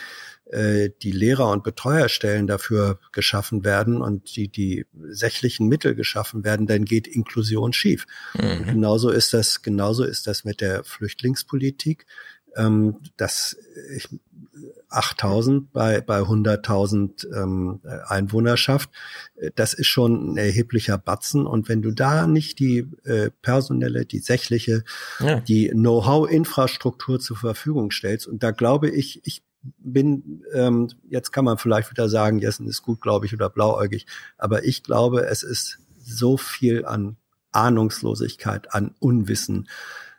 die 0.51 1.11
Lehrer- 1.11 1.51
und 1.51 1.63
Betreuerstellen 1.63 2.47
dafür 2.47 2.99
geschaffen 3.11 3.63
werden 3.63 4.01
und 4.01 4.35
die, 4.35 4.47
die 4.47 4.87
sächlichen 5.09 5.67
Mittel 5.67 5.93
geschaffen 5.93 6.43
werden, 6.43 6.65
dann 6.65 6.85
geht 6.85 7.07
Inklusion 7.07 7.71
schief. 7.71 8.07
Mhm. 8.33 8.65
Genauso 8.65 9.09
ist 9.09 9.33
das, 9.33 9.61
genauso 9.61 10.03
ist 10.03 10.25
das 10.25 10.45
mit 10.45 10.61
der 10.61 10.83
Flüchtlingspolitik. 10.83 12.07
Ähm, 12.55 12.97
das, 13.15 13.57
ich, 13.95 14.09
8000 14.89 15.71
bei, 15.71 16.01
bei 16.01 16.21
100.000 16.21 17.31
ähm, 17.31 17.79
Einwohnerschaft, 18.07 18.89
das 19.55 19.73
ist 19.73 19.87
schon 19.87 20.33
ein 20.33 20.37
erheblicher 20.37 20.97
Batzen. 20.97 21.45
Und 21.45 21.69
wenn 21.69 21.81
du 21.81 21.91
da 21.91 22.25
nicht 22.25 22.59
die 22.59 22.87
äh, 23.03 23.29
personelle, 23.41 24.05
die 24.05 24.19
sächliche, 24.19 24.83
ja. 25.19 25.39
die 25.41 25.69
Know-how-Infrastruktur 25.69 27.19
zur 27.19 27.37
Verfügung 27.37 27.91
stellst, 27.91 28.27
und 28.27 28.41
da 28.41 28.51
glaube 28.51 28.89
ich, 28.89 29.21
ich 29.25 29.43
bin, 29.61 30.43
ähm, 30.53 30.89
jetzt 31.09 31.31
kann 31.31 31.45
man 31.45 31.57
vielleicht 31.57 31.91
wieder 31.91 32.09
sagen, 32.09 32.39
Jessen 32.39 32.67
ist 32.67 32.81
gut, 32.81 33.01
glaube 33.01 33.25
ich, 33.25 33.33
oder 33.33 33.49
blauäugig, 33.49 34.05
aber 34.37 34.63
ich 34.63 34.83
glaube, 34.83 35.25
es 35.25 35.43
ist 35.43 35.79
so 36.01 36.37
viel 36.37 36.85
an 36.85 37.17
Ahnungslosigkeit, 37.51 38.73
an 38.73 38.95
Unwissen, 38.99 39.67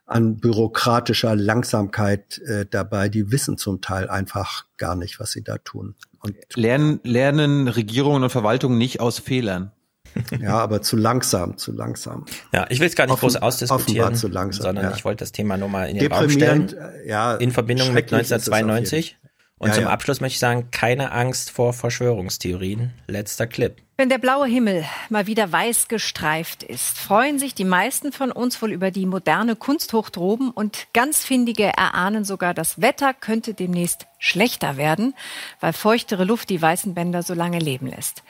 an 0.07 0.39
bürokratischer 0.39 1.37
Langsamkeit 1.37 2.39
äh, 2.39 2.67
dabei, 2.69 3.09
die 3.09 3.31
wissen 3.31 3.57
zum 3.57 3.81
Teil 3.81 4.09
einfach 4.09 4.65
gar 4.77 4.97
nicht, 4.97 5.21
was 5.21 5.31
sie 5.31 5.43
da 5.43 5.59
tun. 5.59 5.95
Und 6.21 6.35
lernen, 6.55 7.01
lernen 7.05 7.69
Regierungen 7.69 8.25
und 8.25 8.31
Verwaltungen 8.31 8.77
nicht 8.77 9.01
aus 9.01 9.19
Fehlern. 9.19 9.73
Ja, 10.41 10.59
aber 10.59 10.83
zu 10.83 10.97
langsam, 10.97 11.57
zu 11.57 11.71
langsam. 11.71 12.25
Ja, 12.53 12.67
ich 12.69 12.81
will 12.81 12.89
es 12.89 12.97
gar 12.97 13.05
nicht 13.05 13.13
Offen, 13.13 13.29
groß 13.29 13.37
ausdiskutieren, 13.37 14.17
zu 14.17 14.27
langsam, 14.27 14.65
sondern 14.65 14.87
ja. 14.87 14.97
ich 14.97 15.05
wollte 15.05 15.23
das 15.23 15.31
Thema 15.31 15.57
nur 15.57 15.69
mal 15.69 15.89
in 15.89 15.99
den 15.99 16.13
Raum 16.13 16.29
stellen. 16.29 16.75
Ja, 17.07 17.37
in 17.37 17.53
Verbindung 17.53 17.93
mit 17.93 18.13
1992. 18.13 19.19
Und 19.61 19.69
Ja, 19.69 19.75
zum 19.75 19.85
ja. 19.85 19.91
Abschluss 19.91 20.23
möchte 20.23 20.37
ich 20.37 20.41
sagen, 20.41 20.71
keine 20.71 21.13
Angst 21.13 21.51
vor 21.51 21.75
Verschwörungstheorien. 21.75 22.95
Letzter 23.07 23.47
Clip. 23.47 23.77
Wenn 23.99 24.09
der 24.09 24.17
blaue 24.17 24.47
Himmel 24.47 24.87
mal 25.11 25.27
wieder 25.27 25.53
weiß 25.53 25.89
gestreift 25.89 26.63
ist, 26.63 26.99
freuen 26.99 27.39
sich 27.39 27.55
die 27.55 27.67
meisten 27.67 28.11
von 28.11 28.33
uns 28.33 28.63
wohl 28.63 28.73
über 28.73 28.91
die 28.91 29.05
moderne 29.05 29.57
Kunsthoch 29.57 30.09
droben 30.09 30.51
und 30.51 30.87
ganz 30.95 31.27
Findige 31.27 31.65
erahnen 31.65 32.25
sogar, 32.25 32.55
das 32.55 32.81
Wetter 32.81 33.13
könnte 33.13 33.53
demnächst 33.53 34.07
schlechter 34.19 34.79
werden, 34.79 35.13
weil 35.61 35.75
feuchtere 35.75 36.25
Luft 36.25 36.49
die 36.49 36.63
weißen 36.63 36.95
Bänder 36.95 37.23
so 37.23 37.35
lange 37.35 37.59
leben 37.59 37.89
lässt. 37.89 38.23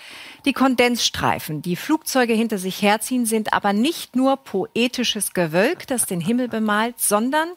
Die 0.46 0.52
Kondensstreifen, 0.52 1.62
die 1.62 1.76
Flugzeuge 1.76 2.32
hinter 2.32 2.58
sich 2.58 2.82
herziehen, 2.82 3.24
sind 3.24 3.52
aber 3.52 3.72
nicht 3.72 4.16
nur 4.16 4.38
poetisches 4.38 5.32
Gewölk, 5.32 5.86
das 5.86 6.06
den 6.06 6.20
Himmel 6.20 6.48
bemalt, 6.48 6.98
sondern 6.98 7.50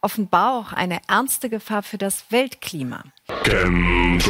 offenbar 0.00 0.58
auch 0.58 0.72
eine 0.72 1.00
ernste 1.06 1.50
Gefahr 1.50 1.82
für 1.82 1.98
das 1.98 2.24
Weltklima. 2.30 3.04
Chemtrails. 3.44 4.28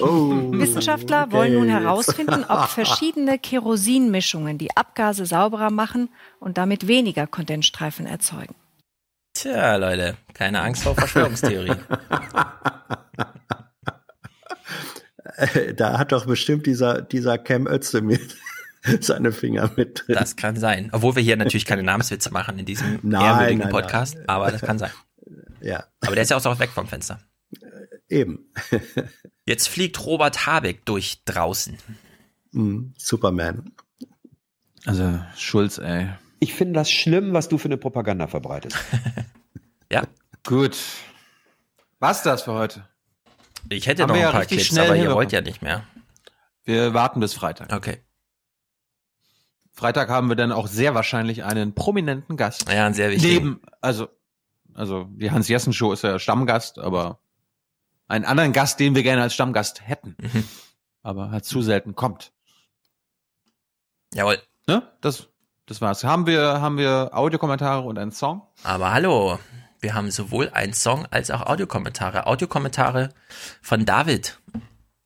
Oh. 0.00 0.52
Wissenschaftler 0.52 1.32
wollen 1.32 1.54
nun 1.54 1.68
herausfinden, 1.68 2.44
ob 2.48 2.68
verschiedene 2.68 3.38
Kerosinmischungen 3.38 4.58
die 4.58 4.76
Abgase 4.76 5.26
sauberer 5.26 5.70
machen 5.70 6.10
und 6.40 6.58
damit 6.58 6.86
weniger 6.86 7.26
Kondensstreifen 7.26 8.06
erzeugen. 8.06 8.54
Tja, 9.34 9.76
Leute, 9.76 10.16
keine 10.32 10.60
Angst 10.60 10.84
vor 10.84 10.94
Verschwörungstheorien. 10.94 11.78
da 15.76 15.98
hat 15.98 16.12
doch 16.12 16.26
bestimmt 16.26 16.66
dieser, 16.66 17.02
dieser 17.02 17.38
Cam 17.38 17.66
Özdemir 17.66 18.20
seine 19.00 19.32
Finger 19.32 19.70
mit 19.76 20.04
drin. 20.06 20.16
Das 20.16 20.36
kann 20.36 20.56
sein. 20.56 20.90
Obwohl 20.92 21.16
wir 21.16 21.22
hier 21.22 21.36
natürlich 21.36 21.66
keine 21.66 21.82
Namenswitze 21.82 22.30
machen 22.30 22.58
in 22.58 22.66
diesem 22.66 23.00
Nein, 23.02 23.22
ehrwürdigen 23.22 23.60
nein, 23.60 23.70
Podcast, 23.70 24.14
nein. 24.14 24.28
aber 24.28 24.50
das 24.50 24.60
kann 24.60 24.78
sein. 24.78 24.90
Ja. 25.64 25.84
Aber 26.02 26.14
der 26.14 26.22
ist 26.22 26.30
ja 26.30 26.36
auch 26.36 26.58
weg 26.58 26.70
vom 26.70 26.86
Fenster. 26.86 27.20
Eben. 28.08 28.52
Jetzt 29.46 29.68
fliegt 29.68 30.04
Robert 30.04 30.46
Habeck 30.46 30.84
durch 30.84 31.24
draußen. 31.24 31.78
Mm, 32.52 32.88
Superman. 32.98 33.72
Also 34.84 35.20
Schulz, 35.36 35.78
ey. 35.78 36.10
Ich 36.38 36.52
finde 36.52 36.74
das 36.74 36.90
schlimm, 36.90 37.32
was 37.32 37.48
du 37.48 37.56
für 37.56 37.68
eine 37.68 37.78
Propaganda 37.78 38.26
verbreitest. 38.26 38.76
ja. 39.90 40.02
Gut. 40.44 40.76
Was 41.98 42.22
das 42.22 42.42
für 42.42 42.52
heute? 42.52 42.86
Ich 43.70 43.86
hätte 43.86 44.02
Haben 44.02 44.10
noch 44.10 44.16
ein 44.16 44.22
ja 44.22 44.30
paar 44.32 44.44
Clips, 44.44 44.66
schnell 44.66 44.86
aber 44.86 44.96
ihr 44.96 45.14
wollt 45.14 45.32
ja 45.32 45.40
nicht 45.40 45.62
mehr. 45.62 45.84
Wir 46.64 46.92
warten 46.92 47.20
bis 47.20 47.32
Freitag. 47.32 47.72
Okay. 47.72 47.98
Freitag 49.72 50.10
haben 50.10 50.28
wir 50.28 50.36
dann 50.36 50.52
auch 50.52 50.66
sehr 50.66 50.94
wahrscheinlich 50.94 51.44
einen 51.44 51.74
prominenten 51.74 52.36
Gast. 52.36 52.70
Ja, 52.70 52.84
einen 52.84 52.94
sehr 52.94 53.10
wichtigen. 53.10 53.34
Neben, 53.34 53.62
also, 53.80 54.08
also 54.74 55.04
die 55.10 55.30
Hans-Jessen-Show 55.30 55.92
ist 55.92 56.02
ja 56.02 56.18
Stammgast, 56.18 56.78
aber 56.78 57.18
einen 58.08 58.24
anderen 58.24 58.52
Gast, 58.52 58.80
den 58.80 58.94
wir 58.94 59.02
gerne 59.02 59.22
als 59.22 59.34
Stammgast 59.34 59.86
hätten. 59.86 60.16
Mhm. 60.20 60.44
Aber 61.02 61.30
halt 61.30 61.44
zu 61.44 61.62
selten 61.62 61.94
kommt. 61.94 62.32
Jawohl. 64.14 64.38
Ne? 64.66 64.82
Das, 65.00 65.28
das 65.66 65.80
war's. 65.80 66.04
Haben 66.04 66.26
wir, 66.26 66.60
haben 66.60 66.78
wir 66.78 67.10
Audiokommentare 67.12 67.82
und 67.82 67.98
einen 67.98 68.12
Song? 68.12 68.42
Aber 68.62 68.92
hallo, 68.92 69.38
wir 69.80 69.94
haben 69.94 70.10
sowohl 70.10 70.50
einen 70.50 70.72
Song 70.72 71.06
als 71.10 71.30
auch 71.30 71.42
Audiokommentare. 71.42 72.26
Audiokommentare 72.26 73.10
von 73.60 73.84
David. 73.84 74.40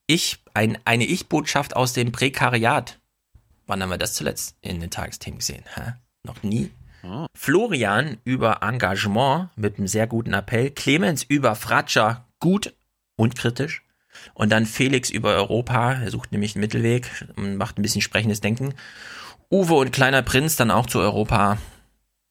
Ich, 0.06 0.38
ein, 0.54 0.78
eine 0.84 1.04
Ich-Botschaft 1.04 1.74
aus 1.74 1.92
dem 1.92 2.12
Prekariat. 2.12 2.98
Wann 3.66 3.82
haben 3.82 3.90
wir 3.90 3.98
das 3.98 4.14
zuletzt 4.14 4.56
in 4.60 4.80
den 4.80 4.90
Tagesthemen 4.90 5.38
gesehen? 5.40 5.64
Hä? 5.74 5.94
Noch 6.22 6.42
nie. 6.42 6.70
Florian 7.34 8.18
über 8.24 8.62
Engagement 8.62 9.50
mit 9.56 9.78
einem 9.78 9.86
sehr 9.86 10.06
guten 10.06 10.32
Appell. 10.32 10.70
Clemens 10.70 11.22
über 11.22 11.54
Fratscher 11.54 12.26
gut 12.40 12.74
und 13.16 13.36
kritisch. 13.36 13.82
Und 14.34 14.50
dann 14.50 14.66
Felix 14.66 15.10
über 15.10 15.34
Europa. 15.34 15.92
Er 15.92 16.10
sucht 16.10 16.32
nämlich 16.32 16.54
einen 16.54 16.62
Mittelweg 16.62 17.08
und 17.36 17.56
macht 17.56 17.78
ein 17.78 17.82
bisschen 17.82 18.00
sprechendes 18.02 18.40
Denken. 18.40 18.74
Uwe 19.50 19.74
und 19.74 19.92
Kleiner 19.92 20.22
Prinz 20.22 20.56
dann 20.56 20.70
auch 20.70 20.86
zu 20.86 20.98
Europa. 20.98 21.58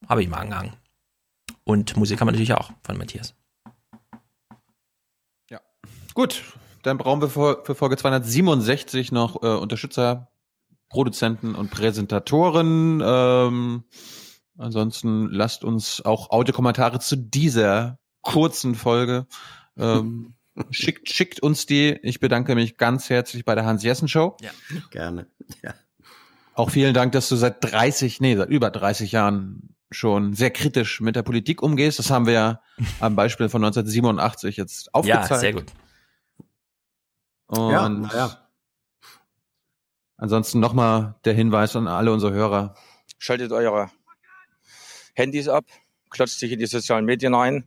Habe 0.07 0.21
ich 0.21 0.29
mal 0.29 0.39
angehangen. 0.39 0.73
Und 1.63 1.95
Musik 1.97 2.19
haben 2.19 2.27
wir 2.27 2.31
natürlich 2.33 2.53
auch 2.53 2.71
von 2.83 2.97
Matthias. 2.97 3.35
Gut, 6.17 6.41
dann 6.81 6.97
brauchen 6.97 7.21
wir 7.21 7.29
für, 7.29 7.61
für 7.63 7.75
Folge 7.75 7.95
267 7.95 9.11
noch 9.11 9.43
äh, 9.43 9.49
Unterstützer, 9.49 10.31
Produzenten 10.89 11.53
und 11.53 11.69
Präsentatoren. 11.69 13.03
Ähm, 13.05 13.83
ansonsten 14.57 15.29
lasst 15.29 15.63
uns 15.63 16.01
auch 16.03 16.31
Audiokommentare 16.31 16.99
zu 16.99 17.15
dieser 17.15 17.99
kurzen 18.21 18.75
Folge. 18.75 19.27
Ähm, 19.77 20.35
schickt, 20.71 21.09
schickt 21.09 21.39
uns 21.41 21.65
die. 21.65 21.97
Ich 22.03 22.19
bedanke 22.19 22.55
mich 22.55 22.77
ganz 22.77 23.09
herzlich 23.09 23.45
bei 23.45 23.55
der 23.55 23.65
Hans-Jessen-Show. 23.65 24.37
Ja. 24.41 24.51
Gerne. 24.91 25.27
Ja. 25.63 25.73
Auch 26.53 26.71
vielen 26.71 26.93
Dank, 26.93 27.11
dass 27.11 27.29
du 27.29 27.35
seit 27.35 27.63
30, 27.63 28.19
nee, 28.19 28.35
seit 28.35 28.49
über 28.49 28.71
30 28.71 29.11
Jahren 29.11 29.75
schon 29.91 30.33
sehr 30.33 30.51
kritisch 30.51 30.99
mit 31.01 31.15
der 31.15 31.23
Politik 31.23 31.61
umgehst. 31.61 31.99
Das 31.99 32.09
haben 32.09 32.25
wir 32.25 32.33
ja 32.33 32.61
am 32.99 33.15
Beispiel 33.15 33.49
von 33.49 33.63
1987 33.63 34.57
jetzt 34.57 34.93
aufgezeigt. 34.93 35.29
Ja, 35.29 35.37
sehr 35.37 35.53
gut. 35.53 35.65
Und 37.47 37.71
Ja, 37.71 37.87
na 37.87 38.13
ja. 38.13 38.37
ansonsten 40.17 40.59
nochmal 40.59 41.15
der 41.23 41.33
Hinweis 41.33 41.75
an 41.75 41.87
alle 41.87 42.11
unsere 42.11 42.33
Hörer. 42.33 42.75
Schaltet 43.19 43.51
eure 43.51 43.89
Handys 45.17 45.47
ab, 45.47 45.65
klotzt 46.11 46.37
sich 46.39 46.51
in 46.51 46.59
die 46.59 46.67
sozialen 46.67 47.03
Medien 47.03 47.33
ein, 47.33 47.63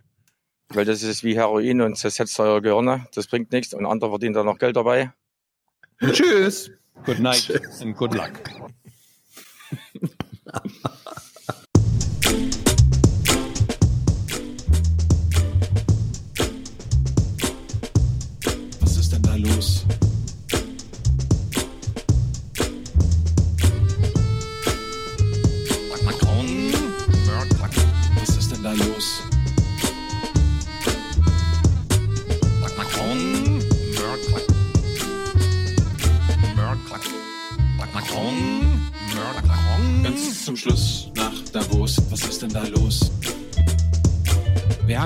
weil 0.69 0.85
das 0.85 1.03
ist 1.03 1.25
wie 1.25 1.35
Heroin 1.35 1.81
und 1.81 1.97
zersetzt 1.97 2.39
eure 2.39 2.63
Gehirne. 2.63 3.09
Das 3.13 3.27
bringt 3.27 3.51
nichts 3.51 3.75
und 3.75 3.87
andere 3.87 4.11
verdienen 4.11 4.35
da 4.35 4.45
noch 4.45 4.59
Geld 4.59 4.77
dabei. 4.77 5.13
Tschüss. 6.01 6.71
Good 7.05 7.19
night 7.19 7.51
and 7.81 7.97
good 7.97 8.15
luck. 8.15 8.31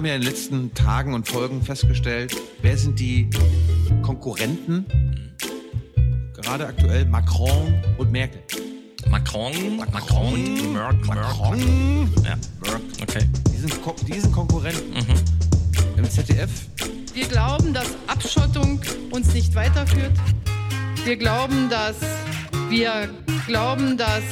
haben 0.04 0.08
ja 0.10 0.14
in 0.16 0.20
den 0.20 0.30
letzten 0.30 0.74
Tagen 0.74 1.14
und 1.14 1.26
Folgen 1.26 1.62
festgestellt, 1.62 2.36
wer 2.60 2.76
sind 2.76 3.00
die 3.00 3.30
Konkurrenten? 4.02 4.84
Gerade 6.34 6.66
aktuell 6.66 7.06
Macron 7.06 7.72
und 7.96 8.12
Merkel. 8.12 8.42
Macron. 9.08 9.78
Macron. 9.78 10.72
Merck. 10.74 11.06
Macron. 11.06 12.12
Ja. 12.22 12.36
Okay. 13.00 13.26
Die 13.50 13.56
sind, 13.56 13.82
Ko 13.82 13.96
die 14.06 14.20
sind 14.20 14.30
Konkurrenten. 14.30 14.92
Mhm. 14.92 15.96
Im 15.96 16.10
ZDF. 16.10 16.50
Wir 17.14 17.26
glauben, 17.26 17.72
dass 17.72 17.88
Abschottung 18.06 18.82
uns 19.10 19.32
nicht 19.32 19.54
weiterführt. 19.54 20.12
Wir 21.06 21.16
glauben, 21.16 21.70
dass 21.70 21.96
wir 22.68 23.08
glauben, 23.46 23.96
dass 23.96 24.22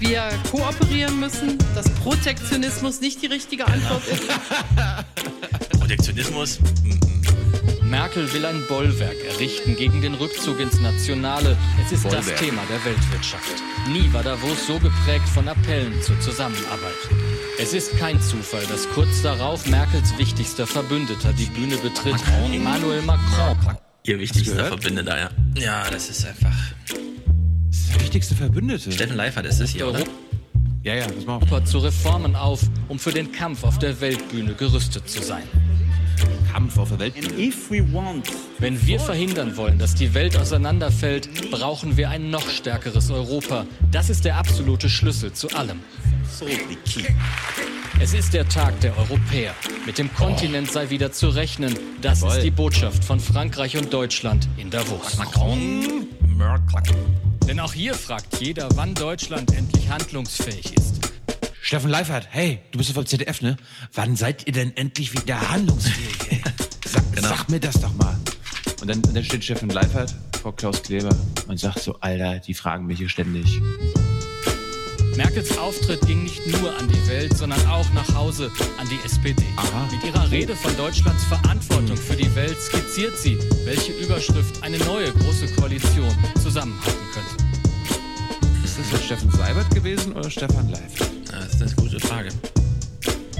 wir 0.00 0.28
kooperieren 0.50 1.20
müssen, 1.20 1.58
dass 1.74 1.88
Protektionismus 1.90 3.00
nicht 3.00 3.22
die 3.22 3.26
richtige 3.26 3.66
Antwort 3.66 4.02
ist. 4.08 4.22
Protektionismus. 5.78 6.58
Merkel 7.82 8.32
will 8.32 8.46
ein 8.46 8.64
Bollwerk 8.68 9.16
errichten 9.24 9.76
gegen 9.76 10.00
den 10.00 10.14
Rückzug 10.14 10.60
ins 10.60 10.80
Nationale. 10.80 11.56
Es 11.84 11.92
ist 11.92 12.04
das 12.04 12.12
Bollwerk. 12.12 12.38
Thema 12.38 12.62
der 12.70 12.84
Weltwirtschaft. 12.84 13.62
Nie 13.88 14.12
war 14.12 14.22
Davos 14.22 14.66
so 14.66 14.78
geprägt 14.78 15.28
von 15.28 15.48
Appellen 15.48 16.00
zur 16.02 16.18
Zusammenarbeit. 16.20 16.94
Es 17.58 17.74
ist 17.74 17.98
kein 17.98 18.22
Zufall, 18.22 18.64
dass 18.66 18.88
kurz 18.90 19.22
darauf 19.22 19.66
Merkels 19.66 20.16
wichtigster 20.18 20.66
Verbündeter 20.66 21.32
die 21.32 21.46
Bühne 21.46 21.76
betritt, 21.78 22.16
Emmanuel 22.52 23.02
Macron. 23.02 23.76
Ihr 24.04 24.18
wichtigster 24.18 24.66
Verbündeter, 24.66 25.18
ja. 25.18 25.30
Ja, 25.56 25.90
das 25.90 26.08
ist 26.08 26.24
einfach. 26.24 26.56
Das 27.90 27.96
ist 27.96 28.00
der 28.00 28.02
wichtigste 28.02 28.34
Verbündete. 28.36 28.92
Steffen 28.92 29.16
Leifert 29.16 29.46
ist 29.46 29.60
es 29.60 29.70
hier, 29.70 29.88
oder? 29.88 30.04
Ja, 30.84 30.94
ja, 30.94 31.06
das 31.08 31.26
machen 31.26 31.42
Europa 31.42 31.64
zu 31.64 31.78
Reformen 31.78 32.36
auf, 32.36 32.60
um 32.86 33.00
für 33.00 33.10
den 33.10 33.32
Kampf 33.32 33.64
auf 33.64 33.80
der 33.80 34.00
Weltbühne 34.00 34.54
gerüstet 34.54 35.08
zu 35.08 35.20
sein. 35.22 35.42
Kampf 36.52 36.78
auf 36.78 36.90
der 36.90 37.00
Weltbühne. 37.00 37.52
Wenn 38.60 38.86
wir 38.86 39.00
verhindern 39.00 39.56
wollen, 39.56 39.78
dass 39.78 39.96
die 39.96 40.14
Welt 40.14 40.36
auseinanderfällt, 40.36 41.50
brauchen 41.50 41.96
wir 41.96 42.10
ein 42.10 42.30
noch 42.30 42.48
stärkeres 42.48 43.10
Europa. 43.10 43.66
Das 43.90 44.08
ist 44.08 44.24
der 44.24 44.36
absolute 44.36 44.88
Schlüssel 44.88 45.32
zu 45.32 45.48
allem. 45.48 45.80
Es 48.00 48.14
ist 48.14 48.34
der 48.34 48.48
Tag 48.48 48.78
der 48.82 48.96
Europäer. 48.96 49.52
Mit 49.84 49.98
dem 49.98 50.14
Kontinent 50.14 50.70
sei 50.70 50.90
wieder 50.90 51.10
zu 51.10 51.28
rechnen. 51.28 51.76
Das 52.00 52.22
ist 52.22 52.42
die 52.42 52.52
Botschaft 52.52 53.02
von 53.02 53.18
Frankreich 53.18 53.76
und 53.76 53.92
Deutschland 53.92 54.48
in 54.56 54.70
Davos. 54.70 55.18
Macron. 55.18 56.06
Denn 57.50 57.58
auch 57.58 57.72
hier 57.72 57.94
fragt 57.94 58.40
jeder, 58.40 58.68
wann 58.76 58.94
Deutschland 58.94 59.52
endlich 59.52 59.90
handlungsfähig 59.90 60.72
ist. 60.72 61.00
Steffen 61.60 61.90
Leifert, 61.90 62.28
hey, 62.30 62.60
du 62.70 62.78
bist 62.78 62.90
doch 62.90 62.94
vom 62.94 63.06
ZDF, 63.06 63.42
ne? 63.42 63.56
Wann 63.92 64.14
seid 64.14 64.46
ihr 64.46 64.52
denn 64.52 64.76
endlich 64.76 65.12
wieder 65.20 65.50
handlungsfähig, 65.50 66.30
ey? 66.30 66.42
Sag, 66.86 67.02
sag 67.16 67.48
mir 67.50 67.58
das 67.58 67.80
doch 67.80 67.92
mal. 67.94 68.16
Und 68.80 68.86
dann, 68.86 68.98
und 68.98 69.16
dann 69.16 69.24
steht 69.24 69.42
Steffen 69.42 69.68
Leifert 69.68 70.14
vor 70.40 70.54
Klaus 70.54 70.80
Kleber 70.80 71.10
und 71.48 71.58
sagt 71.58 71.80
so, 71.80 71.98
Alter, 71.98 72.38
die 72.38 72.54
fragen 72.54 72.86
mich 72.86 72.98
hier 72.98 73.08
ständig. 73.08 73.60
Merkels 75.20 75.58
Auftritt 75.58 76.00
ging 76.06 76.22
nicht 76.22 76.46
nur 76.46 76.74
an 76.78 76.88
die 76.88 77.06
Welt, 77.06 77.36
sondern 77.36 77.60
auch 77.66 77.84
nach 77.92 78.14
Hause 78.14 78.50
an 78.78 78.88
die 78.88 78.98
SPD. 79.04 79.44
Mit 79.90 80.02
ihrer 80.02 80.30
Rede 80.30 80.56
von 80.56 80.74
Deutschlands 80.78 81.24
Verantwortung 81.24 81.94
für 81.94 82.16
die 82.16 82.34
Welt 82.34 82.56
skizziert 82.58 83.18
sie, 83.18 83.36
welche 83.66 83.92
Überschrift 83.92 84.62
eine 84.62 84.78
neue 84.78 85.12
große 85.12 85.54
Koalition 85.56 86.08
zusammenhalten 86.42 87.06
könnte. 87.12 88.64
Ist 88.64 88.78
das 88.78 88.92
jetzt 88.92 89.04
Steffen 89.04 89.30
Seibert 89.32 89.68
gewesen 89.74 90.14
oder 90.14 90.30
Stefan 90.30 90.70
Leif? 90.70 90.94
Das 91.30 91.52
ist 91.52 91.62
eine 91.64 91.74
gute 91.74 92.00
Frage. 92.00 92.30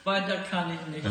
Weiter 0.05 0.37
kann 0.51 0.71
ich 0.71 0.87
nicht. 0.95 1.07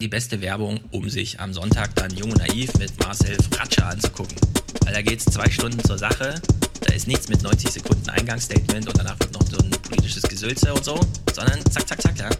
Die 0.00 0.08
beste 0.08 0.40
Werbung, 0.40 0.80
um 0.90 1.08
sich 1.10 1.38
am 1.40 1.52
Sonntag 1.52 1.94
dann 1.94 2.10
Jung 2.16 2.32
und 2.32 2.38
Naiv 2.38 2.72
mit 2.78 2.98
Marcel 3.00 3.36
Fratscher 3.50 3.86
anzugucken. 3.86 4.36
Weil 4.84 4.94
da 4.94 5.02
geht's 5.02 5.26
zwei 5.26 5.48
Stunden 5.50 5.82
zur 5.84 5.98
Sache. 5.98 6.40
Da 6.80 6.94
ist 6.94 7.06
nichts 7.06 7.28
mit 7.28 7.42
90 7.42 7.70
Sekunden 7.70 8.08
Eingangsstatement 8.08 8.86
und 8.86 8.96
danach 8.98 9.18
wird 9.20 9.32
noch 9.34 9.46
so 9.46 9.58
ein 9.58 9.70
politisches 9.70 10.22
Gesülze 10.22 10.72
und 10.72 10.82
so, 10.84 10.98
sondern 11.34 11.60
zack, 11.70 11.86
zack, 11.86 12.00
zack, 12.00 12.18
ja. 12.18 12.30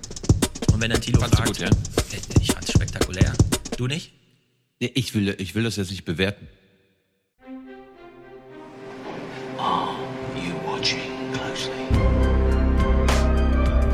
Und 0.73 0.81
wenn 0.81 0.91
dann 0.91 1.01
Tilo 1.01 1.21
Fandst 1.21 1.37
fragt, 1.37 1.49
gut, 1.49 1.59
ja? 1.59 1.69
Äh, 1.69 1.73
ich 2.41 2.51
fand's 2.51 2.73
spektakulär. 2.73 3.33
Du 3.77 3.87
nicht? 3.87 4.13
Nee, 4.81 4.91
Ich 4.95 5.15
will, 5.15 5.35
ich 5.39 5.55
will 5.55 5.65
das 5.65 5.77
jetzt 5.77 5.91
nicht 5.91 6.07
bewerten. 6.07 6.49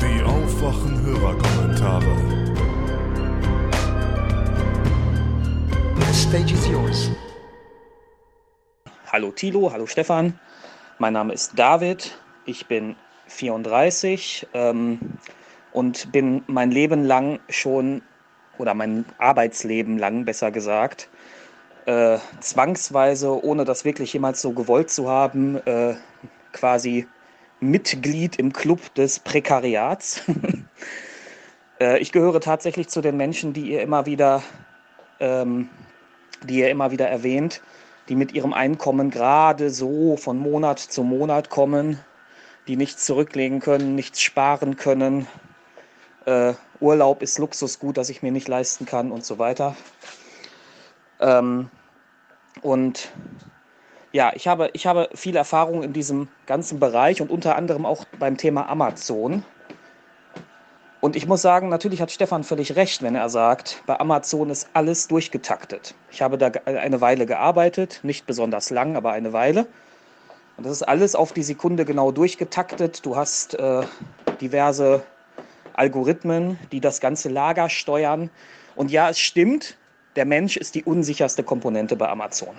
Die 0.01 0.23
Aufwachen-Hörerkommentare. 0.23 2.15
The 5.99 6.13
stage 6.13 6.53
is 6.53 6.67
yours. 6.69 7.11
Hallo 9.11 9.31
Thilo, 9.31 9.71
hallo 9.71 9.85
Stefan. 9.87 10.39
Mein 10.99 11.13
Name 11.13 11.33
ist 11.33 11.59
David. 11.59 12.17
Ich 12.45 12.67
bin 12.67 12.95
34 13.27 14.47
ähm, 14.53 14.99
und 15.73 16.13
bin 16.13 16.43
mein 16.47 16.71
Leben 16.71 17.03
lang 17.03 17.39
schon, 17.49 18.01
oder 18.57 18.73
mein 18.73 19.03
Arbeitsleben 19.17 19.97
lang 19.97 20.23
besser 20.23 20.51
gesagt, 20.51 21.09
äh, 21.87 22.19
zwangsweise, 22.41 23.43
ohne 23.43 23.63
das 23.63 23.85
wirklich 23.85 24.11
jemals 24.11 24.41
so 24.41 24.51
gewollt 24.51 24.91
zu 24.91 25.09
haben, 25.09 25.55
äh, 25.65 25.95
quasi 26.51 27.07
Mitglied 27.61 28.35
im 28.35 28.51
Club 28.51 28.93
des 28.95 29.19
Prekariats. 29.19 30.21
äh, 31.79 31.97
ich 31.99 32.11
gehöre 32.11 32.41
tatsächlich 32.41 32.89
zu 32.89 32.99
den 32.99 33.15
Menschen, 33.15 33.53
die 33.53 33.71
ihr 33.71 33.81
immer 33.81 34.05
wieder, 34.05 34.43
ähm, 35.21 35.69
die 36.43 36.59
ihr 36.59 36.69
immer 36.69 36.91
wieder 36.91 37.07
erwähnt, 37.07 37.61
die 38.09 38.15
mit 38.15 38.33
ihrem 38.33 38.51
Einkommen 38.51 39.09
gerade 39.09 39.69
so 39.69 40.17
von 40.17 40.37
Monat 40.37 40.79
zu 40.79 41.03
Monat 41.03 41.49
kommen, 41.49 41.99
die 42.67 42.75
nichts 42.75 43.05
zurücklegen 43.05 43.61
können, 43.61 43.95
nichts 43.95 44.21
sparen 44.21 44.75
können. 44.75 45.25
Äh, 46.25 46.53
Urlaub 46.81 47.21
ist 47.21 47.39
Luxusgut, 47.39 47.95
das 47.95 48.09
ich 48.09 48.21
mir 48.21 48.33
nicht 48.33 48.49
leisten 48.49 48.85
kann 48.85 49.09
und 49.09 49.23
so 49.23 49.39
weiter. 49.39 49.77
Ähm, 51.21 51.69
und 52.61 53.11
ja, 54.11 54.31
ich 54.33 54.47
habe, 54.47 54.69
ich 54.73 54.87
habe 54.87 55.09
viel 55.13 55.35
Erfahrung 55.35 55.83
in 55.83 55.93
diesem 55.93 56.27
ganzen 56.45 56.79
Bereich 56.79 57.21
und 57.21 57.29
unter 57.29 57.55
anderem 57.55 57.85
auch 57.85 58.05
beim 58.19 58.37
Thema 58.37 58.67
Amazon. 58.69 59.43
Und 60.99 61.15
ich 61.15 61.27
muss 61.27 61.41
sagen, 61.41 61.69
natürlich 61.69 62.01
hat 62.01 62.11
Stefan 62.11 62.43
völlig 62.43 62.75
recht, 62.75 63.03
wenn 63.03 63.15
er 63.15 63.29
sagt, 63.29 63.83
bei 63.85 63.99
Amazon 63.99 64.49
ist 64.49 64.69
alles 64.73 65.07
durchgetaktet. 65.07 65.93
Ich 66.09 66.21
habe 66.21 66.37
da 66.37 66.47
eine 66.65 67.01
Weile 67.01 67.25
gearbeitet, 67.25 67.99
nicht 68.01 68.25
besonders 68.25 68.71
lang, 68.71 68.95
aber 68.95 69.11
eine 69.11 69.33
Weile. 69.33 69.67
Und 70.57 70.65
das 70.65 70.73
ist 70.73 70.83
alles 70.83 71.13
auf 71.13 71.33
die 71.33 71.43
Sekunde 71.43 71.85
genau 71.85 72.11
durchgetaktet. 72.11 73.05
Du 73.05 73.15
hast 73.15 73.53
äh, 73.53 73.83
diverse 74.41 75.03
Algorithmen, 75.73 76.57
die 76.71 76.81
das 76.81 76.99
ganze 76.99 77.29
Lager 77.29 77.69
steuern. 77.69 78.31
Und 78.75 78.89
ja, 78.89 79.09
es 79.09 79.19
stimmt, 79.19 79.77
der 80.17 80.25
Mensch 80.25 80.57
ist 80.57 80.75
die 80.75 80.83
unsicherste 80.83 81.43
Komponente 81.43 81.95
bei 81.95 82.09
Amazon. 82.09 82.57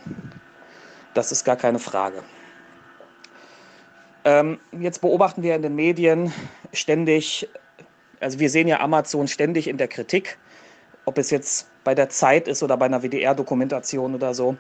Das 1.13 1.33
ist 1.33 1.45
gar 1.45 1.57
keine 1.57 1.81
Frage. 1.81 2.23
Ähm, 4.25 4.61
jetzt 4.79 5.01
beobachten 5.01 5.43
wir 5.43 5.57
in 5.57 5.63
den 5.63 5.75
Medien 5.75 6.33
ständig, 6.73 7.49
also 8.21 8.39
wir 8.39 8.49
sehen 8.49 8.69
ja 8.69 8.79
Amazon 8.81 9.27
ständig 9.27 9.67
in 9.67 9.77
der 9.77 9.89
Kritik, 9.89 10.39
ob 11.05 11.19
es 11.19 11.31
jetzt 11.31 11.69
bei 11.83 11.97
der 11.97 12.09
Zeit 12.09 12.47
ist 12.47 12.63
oder 12.63 12.77
bei 12.77 12.87
einer 12.87 13.03
WDR-Dokumentation 13.03 14.15
oder 14.15 14.35
so. 14.35 14.57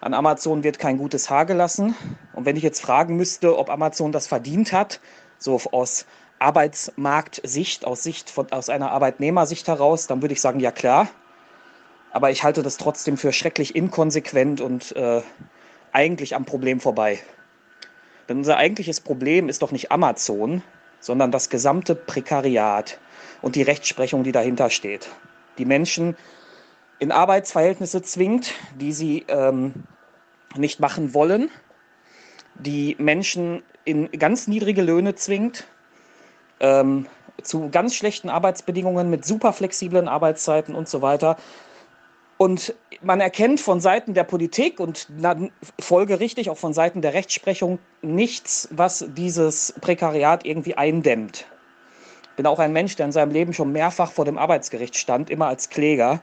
An 0.00 0.12
Amazon 0.12 0.64
wird 0.64 0.80
kein 0.80 0.98
gutes 0.98 1.30
Haar 1.30 1.46
gelassen. 1.46 1.94
Und 2.32 2.44
wenn 2.44 2.56
ich 2.56 2.64
jetzt 2.64 2.80
fragen 2.80 3.16
müsste, 3.16 3.56
ob 3.56 3.70
Amazon 3.70 4.10
das 4.10 4.26
verdient 4.26 4.72
hat, 4.72 5.00
so 5.38 5.60
aus 5.70 6.06
Arbeitsmarktsicht, 6.40 7.84
aus, 7.84 8.02
Sicht 8.02 8.30
von, 8.30 8.50
aus 8.50 8.68
einer 8.68 8.90
Arbeitnehmersicht 8.90 9.68
heraus, 9.68 10.08
dann 10.08 10.22
würde 10.22 10.32
ich 10.32 10.40
sagen, 10.40 10.58
ja 10.58 10.72
klar. 10.72 11.08
Aber 12.12 12.30
ich 12.30 12.44
halte 12.44 12.62
das 12.62 12.76
trotzdem 12.76 13.16
für 13.16 13.32
schrecklich 13.32 13.74
inkonsequent 13.74 14.60
und 14.60 14.94
äh, 14.96 15.22
eigentlich 15.92 16.34
am 16.36 16.44
Problem 16.44 16.80
vorbei. 16.80 17.18
Denn 18.28 18.38
unser 18.38 18.56
eigentliches 18.56 19.00
Problem 19.00 19.48
ist 19.48 19.62
doch 19.62 19.72
nicht 19.72 19.90
Amazon, 19.90 20.62
sondern 21.00 21.32
das 21.32 21.48
gesamte 21.50 21.94
Prekariat 21.94 22.98
und 23.40 23.56
die 23.56 23.62
Rechtsprechung, 23.62 24.22
die 24.22 24.32
dahinter 24.32 24.70
steht. 24.70 25.08
Die 25.58 25.64
Menschen 25.64 26.16
in 26.98 27.10
Arbeitsverhältnisse 27.10 28.02
zwingt, 28.02 28.54
die 28.78 28.92
sie 28.92 29.24
ähm, 29.28 29.74
nicht 30.56 30.80
machen 30.80 31.14
wollen, 31.14 31.50
die 32.54 32.94
Menschen 32.98 33.62
in 33.84 34.10
ganz 34.12 34.46
niedrige 34.46 34.82
Löhne 34.82 35.14
zwingt, 35.14 35.66
ähm, 36.60 37.06
zu 37.42 37.70
ganz 37.70 37.94
schlechten 37.94 38.28
Arbeitsbedingungen 38.28 39.10
mit 39.10 39.24
super 39.24 39.52
flexiblen 39.52 40.06
Arbeitszeiten 40.06 40.74
und 40.74 40.88
so 40.88 41.02
weiter. 41.02 41.36
Und 42.42 42.74
man 43.02 43.20
erkennt 43.20 43.60
von 43.60 43.80
Seiten 43.80 44.14
der 44.14 44.24
Politik 44.24 44.80
und 44.80 45.06
folgerichtig 45.78 46.50
auch 46.50 46.58
von 46.58 46.74
Seiten 46.74 47.00
der 47.00 47.14
Rechtsprechung 47.14 47.78
nichts, 48.00 48.66
was 48.72 49.06
dieses 49.16 49.72
Prekariat 49.80 50.44
irgendwie 50.44 50.74
eindämmt. 50.74 51.46
Ich 52.24 52.36
bin 52.36 52.46
auch 52.46 52.58
ein 52.58 52.72
Mensch, 52.72 52.96
der 52.96 53.06
in 53.06 53.12
seinem 53.12 53.30
Leben 53.30 53.54
schon 53.54 53.70
mehrfach 53.70 54.10
vor 54.10 54.24
dem 54.24 54.38
Arbeitsgericht 54.38 54.96
stand, 54.96 55.30
immer 55.30 55.46
als 55.46 55.68
Kläger. 55.68 56.20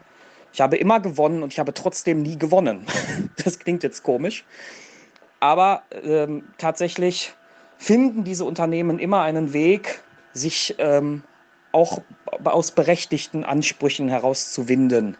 Ich 0.52 0.60
habe 0.60 0.76
immer 0.76 1.00
gewonnen 1.00 1.42
und 1.42 1.54
ich 1.54 1.60
habe 1.60 1.74
trotzdem 1.74 2.22
nie 2.22 2.38
gewonnen. 2.38 2.86
Das 3.42 3.58
klingt 3.58 3.84
jetzt 3.84 4.04
komisch. 4.04 4.44
Aber 5.40 5.84
ähm, 6.04 6.50
tatsächlich 6.58 7.34
finden 7.78 8.26
diese 8.26 8.44
Unternehmen 8.44 9.00
immer 9.00 9.22
einen 9.22 9.54
Weg, 9.54 10.04
sich 10.34 10.76
ähm, 10.80 11.24
auch 11.72 12.02
aus 12.44 12.72
berechtigten 12.72 13.46
Ansprüchen 13.46 14.10
herauszuwinden. 14.10 15.16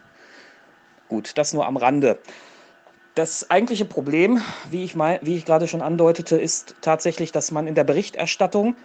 Gut, 1.10 1.36
das 1.36 1.52
nur 1.52 1.66
am 1.66 1.76
Rande. 1.76 2.20
Das 3.16 3.50
eigentliche 3.50 3.84
Problem, 3.84 4.40
wie 4.70 4.84
ich, 4.84 4.94
mein, 4.94 5.18
wie 5.22 5.36
ich 5.36 5.44
gerade 5.44 5.66
schon 5.66 5.82
andeutete, 5.82 6.36
ist 6.36 6.76
tatsächlich, 6.82 7.32
dass 7.32 7.50
man 7.50 7.66
in 7.66 7.74
der 7.74 7.82
Berichterstattung 7.82 8.76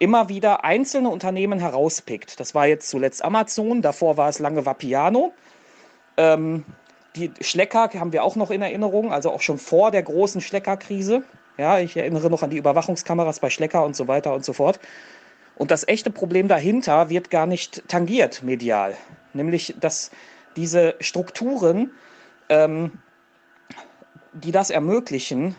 immer 0.00 0.28
wieder 0.28 0.64
einzelne 0.64 1.10
Unternehmen 1.10 1.60
herauspickt. 1.60 2.40
Das 2.40 2.56
war 2.56 2.66
jetzt 2.66 2.88
zuletzt 2.90 3.24
Amazon, 3.24 3.82
davor 3.82 4.16
war 4.16 4.28
es 4.28 4.40
lange 4.40 4.66
Vapiano. 4.66 5.32
Ähm, 6.16 6.64
die 7.14 7.30
Schlecker 7.40 7.88
haben 7.94 8.12
wir 8.12 8.24
auch 8.24 8.34
noch 8.34 8.50
in 8.50 8.62
Erinnerung, 8.62 9.12
also 9.12 9.30
auch 9.30 9.40
schon 9.40 9.58
vor 9.58 9.92
der 9.92 10.02
großen 10.02 10.40
Schlecker-Krise. 10.40 11.22
Ja, 11.56 11.78
ich 11.78 11.96
erinnere 11.96 12.30
noch 12.30 12.42
an 12.42 12.50
die 12.50 12.56
Überwachungskameras 12.56 13.38
bei 13.38 13.50
Schlecker 13.50 13.84
und 13.84 13.94
so 13.94 14.08
weiter 14.08 14.34
und 14.34 14.44
so 14.44 14.54
fort. 14.54 14.80
Und 15.54 15.70
das 15.70 15.86
echte 15.86 16.10
Problem 16.10 16.48
dahinter 16.48 17.10
wird 17.10 17.30
gar 17.30 17.46
nicht 17.46 17.86
tangiert 17.86 18.42
medial, 18.42 18.96
nämlich 19.34 19.76
dass 19.78 20.10
diese 20.56 20.94
Strukturen 21.00 21.90
ähm, 22.50 22.92
die 24.32 24.52
das 24.52 24.70
ermöglichen, 24.70 25.56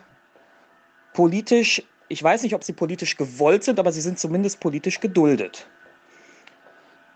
politisch, 1.13 1.83
ich 2.07 2.21
weiß 2.21 2.43
nicht, 2.43 2.55
ob 2.55 2.63
sie 2.63 2.73
politisch 2.73 3.17
gewollt 3.17 3.63
sind, 3.63 3.79
aber 3.79 3.91
sie 3.91 4.01
sind 4.01 4.19
zumindest 4.19 4.59
politisch 4.59 4.99
geduldet. 4.99 5.67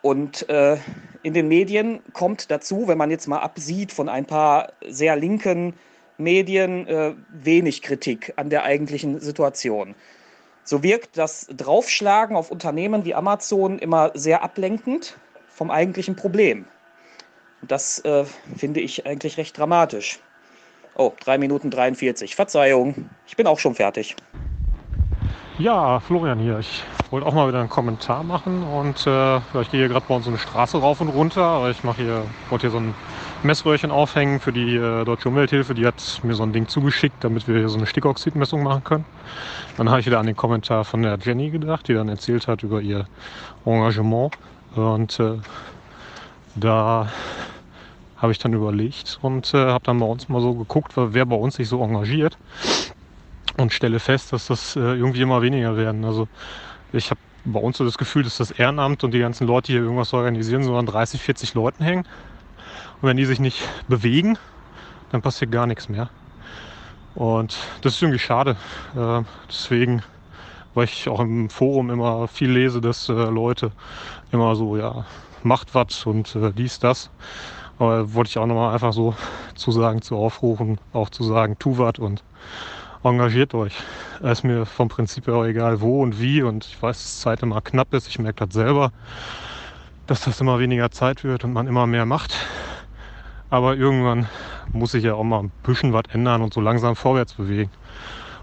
Und 0.01 0.47
äh, 0.49 0.77
in 1.24 1.33
den 1.33 1.47
Medien 1.47 2.01
kommt 2.13 2.51
dazu, 2.51 2.88
wenn 2.88 2.97
man 2.97 3.09
jetzt 3.09 3.27
mal 3.27 3.40
absieht 3.40 3.91
von 3.91 4.09
ein 4.09 4.25
paar 4.25 4.74
sehr 4.88 5.15
linken 5.15 5.74
Medien, 6.17 6.88
äh, 6.88 7.13
wenig 7.29 7.81
Kritik 7.81 8.33
an 8.35 8.49
der 8.49 8.63
eigentlichen 8.63 9.19
Situation. 9.19 9.95
So 10.63 10.83
wirkt 10.83 11.17
das 11.17 11.47
Draufschlagen 11.47 12.35
auf 12.35 12.51
Unternehmen 12.51 13.06
wie 13.06 13.15
Amazon 13.15 13.79
immer 13.79 14.11
sehr 14.13 14.43
ablenkend 14.43 15.17
vom 15.47 15.72
eigentlichen 15.72 16.15
Problem. 16.15 16.65
Das 17.67 17.99
äh, 17.99 18.25
finde 18.55 18.79
ich 18.79 19.05
eigentlich 19.05 19.37
recht 19.37 19.57
dramatisch. 19.57 20.19
Oh, 20.95 21.11
3 21.23 21.37
Minuten 21.37 21.71
43. 21.71 22.35
Verzeihung, 22.35 23.09
ich 23.27 23.35
bin 23.35 23.47
auch 23.47 23.59
schon 23.59 23.75
fertig. 23.75 24.15
Ja, 25.57 25.99
Florian 26.01 26.39
hier. 26.39 26.59
Ich 26.59 26.83
wollte 27.11 27.25
auch 27.25 27.33
mal 27.33 27.47
wieder 27.47 27.59
einen 27.59 27.69
Kommentar 27.69 28.23
machen 28.23 28.63
und 28.63 29.07
äh, 29.07 29.37
ich 29.37 29.71
gehe 29.71 29.79
hier 29.79 29.87
gerade 29.87 30.05
bei 30.07 30.15
uns 30.15 30.25
so 30.25 30.31
eine 30.31 30.37
Straße 30.37 30.77
rauf 30.77 30.99
und 30.99 31.09
runter. 31.09 31.69
Ich 31.69 31.83
mache 31.83 32.01
hier, 32.01 32.23
wollte 32.49 32.67
hier 32.67 32.71
so 32.71 32.77
ein 32.77 32.93
Messröhrchen 33.43 33.89
aufhängen 33.89 34.39
für 34.39 34.51
die 34.51 34.75
äh, 34.75 35.05
Deutsche 35.05 35.29
Umwelthilfe. 35.29 35.73
Die 35.73 35.85
hat 35.85 36.19
mir 36.23 36.33
so 36.35 36.43
ein 36.43 36.51
Ding 36.51 36.67
zugeschickt, 36.67 37.23
damit 37.23 37.47
wir 37.47 37.57
hier 37.57 37.69
so 37.69 37.77
eine 37.77 37.87
Stickoxidmessung 37.87 38.63
machen 38.63 38.83
können. 38.83 39.05
Dann 39.77 39.89
habe 39.89 40.01
ich 40.01 40.05
wieder 40.05 40.19
an 40.19 40.25
den 40.25 40.35
Kommentar 40.35 40.83
von 40.83 41.01
der 41.03 41.17
Jenny 41.21 41.49
gedacht, 41.51 41.87
die 41.87 41.93
dann 41.93 42.09
erzählt 42.09 42.47
hat 42.47 42.63
über 42.63 42.81
ihr 42.81 43.07
Engagement. 43.65 44.33
Und 44.75 45.19
äh, 45.21 45.37
da 46.55 47.07
habe 48.25 48.31
ich 48.31 48.40
dann 48.40 48.53
überlegt 48.53 49.19
und 49.22 49.53
äh, 49.53 49.67
habe 49.67 49.83
dann 49.83 49.99
bei 49.99 50.06
uns 50.08 50.29
mal 50.29 50.41
so 50.41 50.56
geguckt, 50.56 50.93
wer 50.95 51.27
bei 51.27 51.35
uns 51.35 51.58
sich 51.58 51.69
so 51.69 51.83
engagiert 51.83 52.40
und 53.58 53.72
stelle 53.72 53.99
fest, 53.99 54.33
dass 54.33 54.47
das 54.47 54.75
äh, 54.75 54.79
irgendwie 54.79 55.22
immer 55.22 55.43
weniger 55.43 55.77
werden. 55.77 56.03
Also 56.03 56.27
ich 56.91 57.11
habe 57.11 57.19
bei 57.45 57.59
uns 57.59 57.77
so 57.77 57.85
das 57.85 57.99
Gefühl, 57.99 58.24
dass 58.24 58.38
das 58.38 58.49
Ehrenamt 58.49 59.03
und 59.03 59.13
die 59.13 59.19
ganzen 59.19 59.45
Leute, 59.45 59.67
die 59.67 59.74
hier 59.74 59.83
irgendwas 59.83 60.11
organisieren, 60.11 60.63
so 60.63 60.75
an 60.75 60.88
30, 60.88 61.22
40 61.22 61.53
Leuten 61.53 61.83
hängen. 61.83 62.08
Und 62.99 63.09
wenn 63.09 63.17
die 63.17 63.25
sich 63.25 63.40
nicht 63.40 63.61
bewegen, 63.88 64.40
dann 65.11 65.22
passiert 65.22 65.51
gar 65.51 65.67
nichts 65.67 65.88
mehr. 65.88 66.09
Und 67.13 67.56
das 67.83 67.93
ist 67.93 68.01
irgendwie 68.01 68.17
schade. 68.17 68.58
Äh, 68.95 69.22
deswegen, 69.47 70.01
weil 70.74 70.85
ich 70.85 71.08
auch 71.08 71.19
im 71.19 71.51
Forum 71.51 71.91
immer 71.91 72.27
viel 72.27 72.49
lese, 72.49 72.81
dass 72.81 73.08
äh, 73.08 73.13
Leute 73.13 73.72
immer 74.31 74.56
so, 74.56 74.77
ja, 74.77 75.06
macht 75.43 75.75
was 75.75 76.08
und 76.08 76.35
äh, 76.35 76.51
dies, 76.51 76.79
das. 76.79 77.11
Aber 77.77 78.13
wollte 78.13 78.29
ich 78.29 78.38
auch 78.38 78.45
nochmal 78.45 78.74
einfach 78.74 78.93
so 78.93 79.15
zu 79.56 79.72
sagen, 79.72 80.01
zu 80.01 80.15
aufrufen, 80.15 80.79
auch 80.93 81.09
zu 81.09 81.24
sagen, 81.24 81.58
tu 81.59 81.77
was 81.77 81.99
und 81.99 82.24
engagiert 83.03 83.53
euch. 83.53 83.75
Es 84.22 84.40
ist 84.40 84.43
mir 84.43 84.65
vom 84.65 84.88
Prinzip 84.88 85.27
her 85.27 85.35
auch 85.35 85.45
egal 85.45 85.81
wo 85.81 86.01
und 86.01 86.19
wie 86.19 86.41
und 86.41 86.65
ich 86.65 86.81
weiß, 86.81 86.97
dass 86.97 87.19
Zeit 87.19 87.43
immer 87.43 87.61
knapp 87.61 87.93
ist. 87.93 88.08
Ich 88.08 88.17
merke 88.17 88.45
das 88.45 88.53
selber, 88.53 88.91
dass 90.08 90.22
das 90.22 90.41
immer 90.41 90.59
weniger 90.59 90.90
Zeit 90.91 91.24
wird 91.24 91.43
und 91.43 91.53
man 91.53 91.67
immer 91.67 91.85
mehr 91.85 92.06
macht. 92.06 92.35
Aber 93.49 93.75
irgendwann 93.75 94.27
muss 94.72 94.91
sich 94.91 95.03
ja 95.03 95.13
auch 95.13 95.24
mal 95.24 95.40
ein 95.40 95.51
bisschen 95.63 95.93
was 95.93 96.03
ändern 96.11 96.41
und 96.41 96.53
so 96.53 96.61
langsam 96.61 96.95
vorwärts 96.95 97.33
bewegen. 97.33 97.72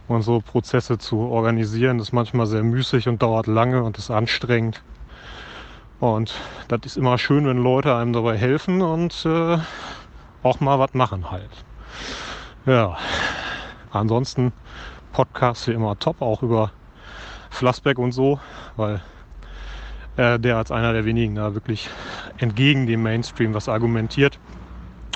Und 0.08 0.22
so 0.22 0.40
Prozesse 0.40 0.98
zu 0.98 1.18
organisieren, 1.18 1.98
ist 1.98 2.12
manchmal 2.12 2.46
sehr 2.46 2.62
müßig 2.62 3.08
und 3.08 3.22
dauert 3.22 3.46
lange 3.46 3.82
und 3.82 3.98
ist 3.98 4.10
anstrengend. 4.10 4.82
Und 6.02 6.34
das 6.66 6.80
ist 6.82 6.96
immer 6.96 7.16
schön, 7.16 7.46
wenn 7.46 7.58
Leute 7.58 7.94
einem 7.94 8.12
dabei 8.12 8.36
helfen 8.36 8.82
und 8.82 9.24
äh, 9.24 9.56
auch 10.42 10.58
mal 10.58 10.80
was 10.80 10.94
machen 10.94 11.30
halt. 11.30 11.48
Ja, 12.66 12.96
ansonsten 13.92 14.52
Podcast 15.12 15.68
wie 15.68 15.74
immer 15.74 15.96
top, 15.96 16.20
auch 16.20 16.42
über 16.42 16.72
Flassbeck 17.50 17.98
und 17.98 18.10
so, 18.10 18.40
weil 18.74 19.00
äh, 20.16 20.40
der 20.40 20.56
als 20.56 20.72
einer 20.72 20.92
der 20.92 21.04
wenigen 21.04 21.36
da 21.36 21.54
wirklich 21.54 21.88
entgegen 22.38 22.88
dem 22.88 23.04
Mainstream 23.04 23.54
was 23.54 23.68
argumentiert. 23.68 24.40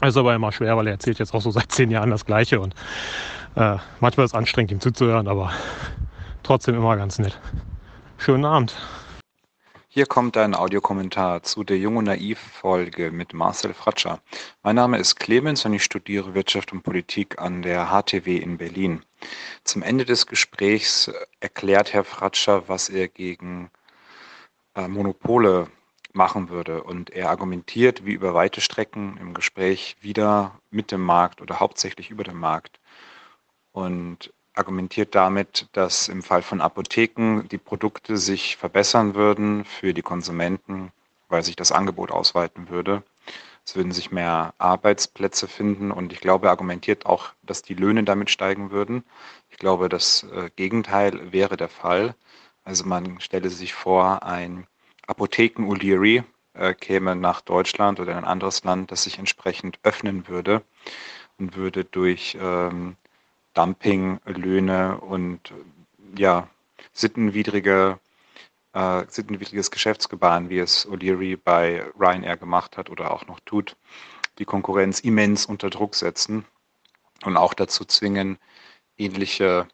Ist 0.05 0.17
aber 0.17 0.37
immer 0.37 0.53
schwer, 0.53 0.77
weil 0.77 0.87
er 0.87 0.93
erzählt 0.93 1.19
jetzt 1.19 1.35
auch 1.35 1.43
so 1.43 1.51
seit 1.51 1.73
zehn 1.73 1.91
Jahren 1.91 2.11
das 2.11 2.25
Gleiche 2.25 2.61
und 2.61 2.77
äh, 3.57 3.79
manchmal 3.99 4.27
ist 4.27 4.35
es 4.35 4.39
anstrengend, 4.39 4.71
ihm 4.71 4.81
zuzuhören, 4.81 5.27
aber 5.27 5.51
trotzdem 6.45 6.77
immer 6.77 6.97
ganz 6.97 7.19
nett. 7.19 7.37
Schönen 8.19 8.45
Abend. 8.45 8.77
Hier 9.97 10.05
kommt 10.05 10.37
ein 10.37 10.55
Audiokommentar 10.55 11.43
zu 11.43 11.65
der 11.65 11.79
Jung 11.79 11.97
und 11.97 12.05
Naiv 12.05 12.39
Folge 12.39 13.11
mit 13.11 13.33
Marcel 13.33 13.73
Fratscher. 13.73 14.21
Mein 14.63 14.77
Name 14.77 14.99
ist 14.99 15.17
Clemens 15.17 15.65
und 15.65 15.73
ich 15.73 15.85
studiere 15.85 16.35
Wirtschaft 16.35 16.71
und 16.71 16.83
Politik 16.83 17.41
an 17.41 17.63
der 17.63 17.87
HTW 17.87 18.37
in 18.37 18.59
Berlin. 18.59 19.07
Zum 19.65 19.83
Ende 19.83 20.05
des 20.05 20.27
Gesprächs 20.27 21.11
erklärt 21.41 21.95
Herr 21.95 22.05
Fratscher, 22.05 22.69
was 22.69 22.91
er 22.91 23.09
gegen 23.09 23.71
äh, 24.75 24.87
Monopole 24.87 25.69
machen 26.13 26.51
würde. 26.51 26.83
Und 26.83 27.09
er 27.09 27.31
argumentiert 27.31 28.05
wie 28.05 28.13
über 28.13 28.35
weite 28.35 28.61
Strecken 28.61 29.17
im 29.19 29.33
Gespräch 29.33 29.97
wieder 30.03 30.61
mit 30.69 30.93
dem 30.93 31.01
Markt 31.01 31.41
oder 31.41 31.59
hauptsächlich 31.59 32.11
über 32.11 32.23
den 32.23 32.37
Markt. 32.37 32.81
Und 33.73 34.31
argumentiert 34.57 35.15
damit, 35.15 35.69
dass 35.73 36.09
im 36.09 36.23
Fall 36.23 36.43
von 36.43 36.61
Apotheken 36.61 37.43
die 37.51 37.59
Produkte 37.59 38.17
sich 38.17 38.57
verbessern 38.57 39.15
würden 39.15 39.65
für 39.65 39.95
die 39.95 40.03
Konsumenten, 40.03 40.93
weil 41.29 41.45
sich 41.45 41.57
das 41.57 41.73
Angebot 41.73 42.11
ausweiten 42.11 42.69
würde. 42.69 43.03
Es 43.65 43.75
würden 43.77 43.93
sich 43.93 44.13
mehr 44.13 44.55
Arbeitsplätze 44.59 45.49
finden 45.49 45.91
und 45.91 46.13
ich 46.13 46.21
glaube, 46.21 46.47
er 46.47 46.53
argumentiert 46.53 47.05
auch, 47.05 47.33
dass 47.43 47.63
die 47.63 47.75
Löhne 47.75 48.05
damit 48.05 48.31
steigen 48.31 48.71
würden. 48.71 49.05
Ich 49.51 49.59
glaube, 49.59 49.89
das 49.89 50.25
äh, 50.33 50.51
Gegenteil 50.55 51.33
wäre 51.33 51.57
der 51.57 51.69
Fall. 51.69 52.15
Also 52.65 52.85
man 52.85 53.21
stelle 53.21 53.51
sich 53.51 53.75
vor, 53.75 54.23
ein 54.23 54.67
Apotheken-Ulieri 55.07 56.23
äh, 56.55 56.75
käme 56.75 57.17
nach 57.17 57.41
Deutschland 57.41 58.01
oder 58.01 58.13
in 58.13 58.19
ein 58.19 58.25
anderes 58.25 58.65
Land, 58.65 58.93
das 58.93 59.03
sich 59.03 59.19
entsprechend 59.19 59.79
öffnen 59.83 60.29
würde 60.29 60.63
und 61.39 61.57
würde 61.57 61.85
durch 61.85 62.39
ähm, 62.41 62.97
Dumpinglöhne 63.57 64.99
und 65.01 65.53
ja, 66.17 66.49
sittenwidrige, 66.93 67.99
äh, 68.75 69.05
sittenwidriges 69.09 69.71
Geschäftsgebaren, 69.71 70.51
wie 70.51 70.59
es 70.59 70.87
O'Leary 70.87 71.39
bei 71.43 71.85
Ryanair 71.99 72.37
gemacht 72.37 72.77
hat 72.77 72.91
oder 72.91 73.11
auch 73.11 73.27
noch 73.27 73.41
tut, 73.41 73.77
die 74.39 74.45
Konkurrenz 74.45 75.01
immens 75.01 75.47
unter 75.47 75.71
Druck 75.71 75.95
setzen 75.95 76.45
und 77.25 77.37
auch 77.39 77.55
dazu 77.55 77.85
zwingen, 77.87 78.39
ähnliche 78.99 79.67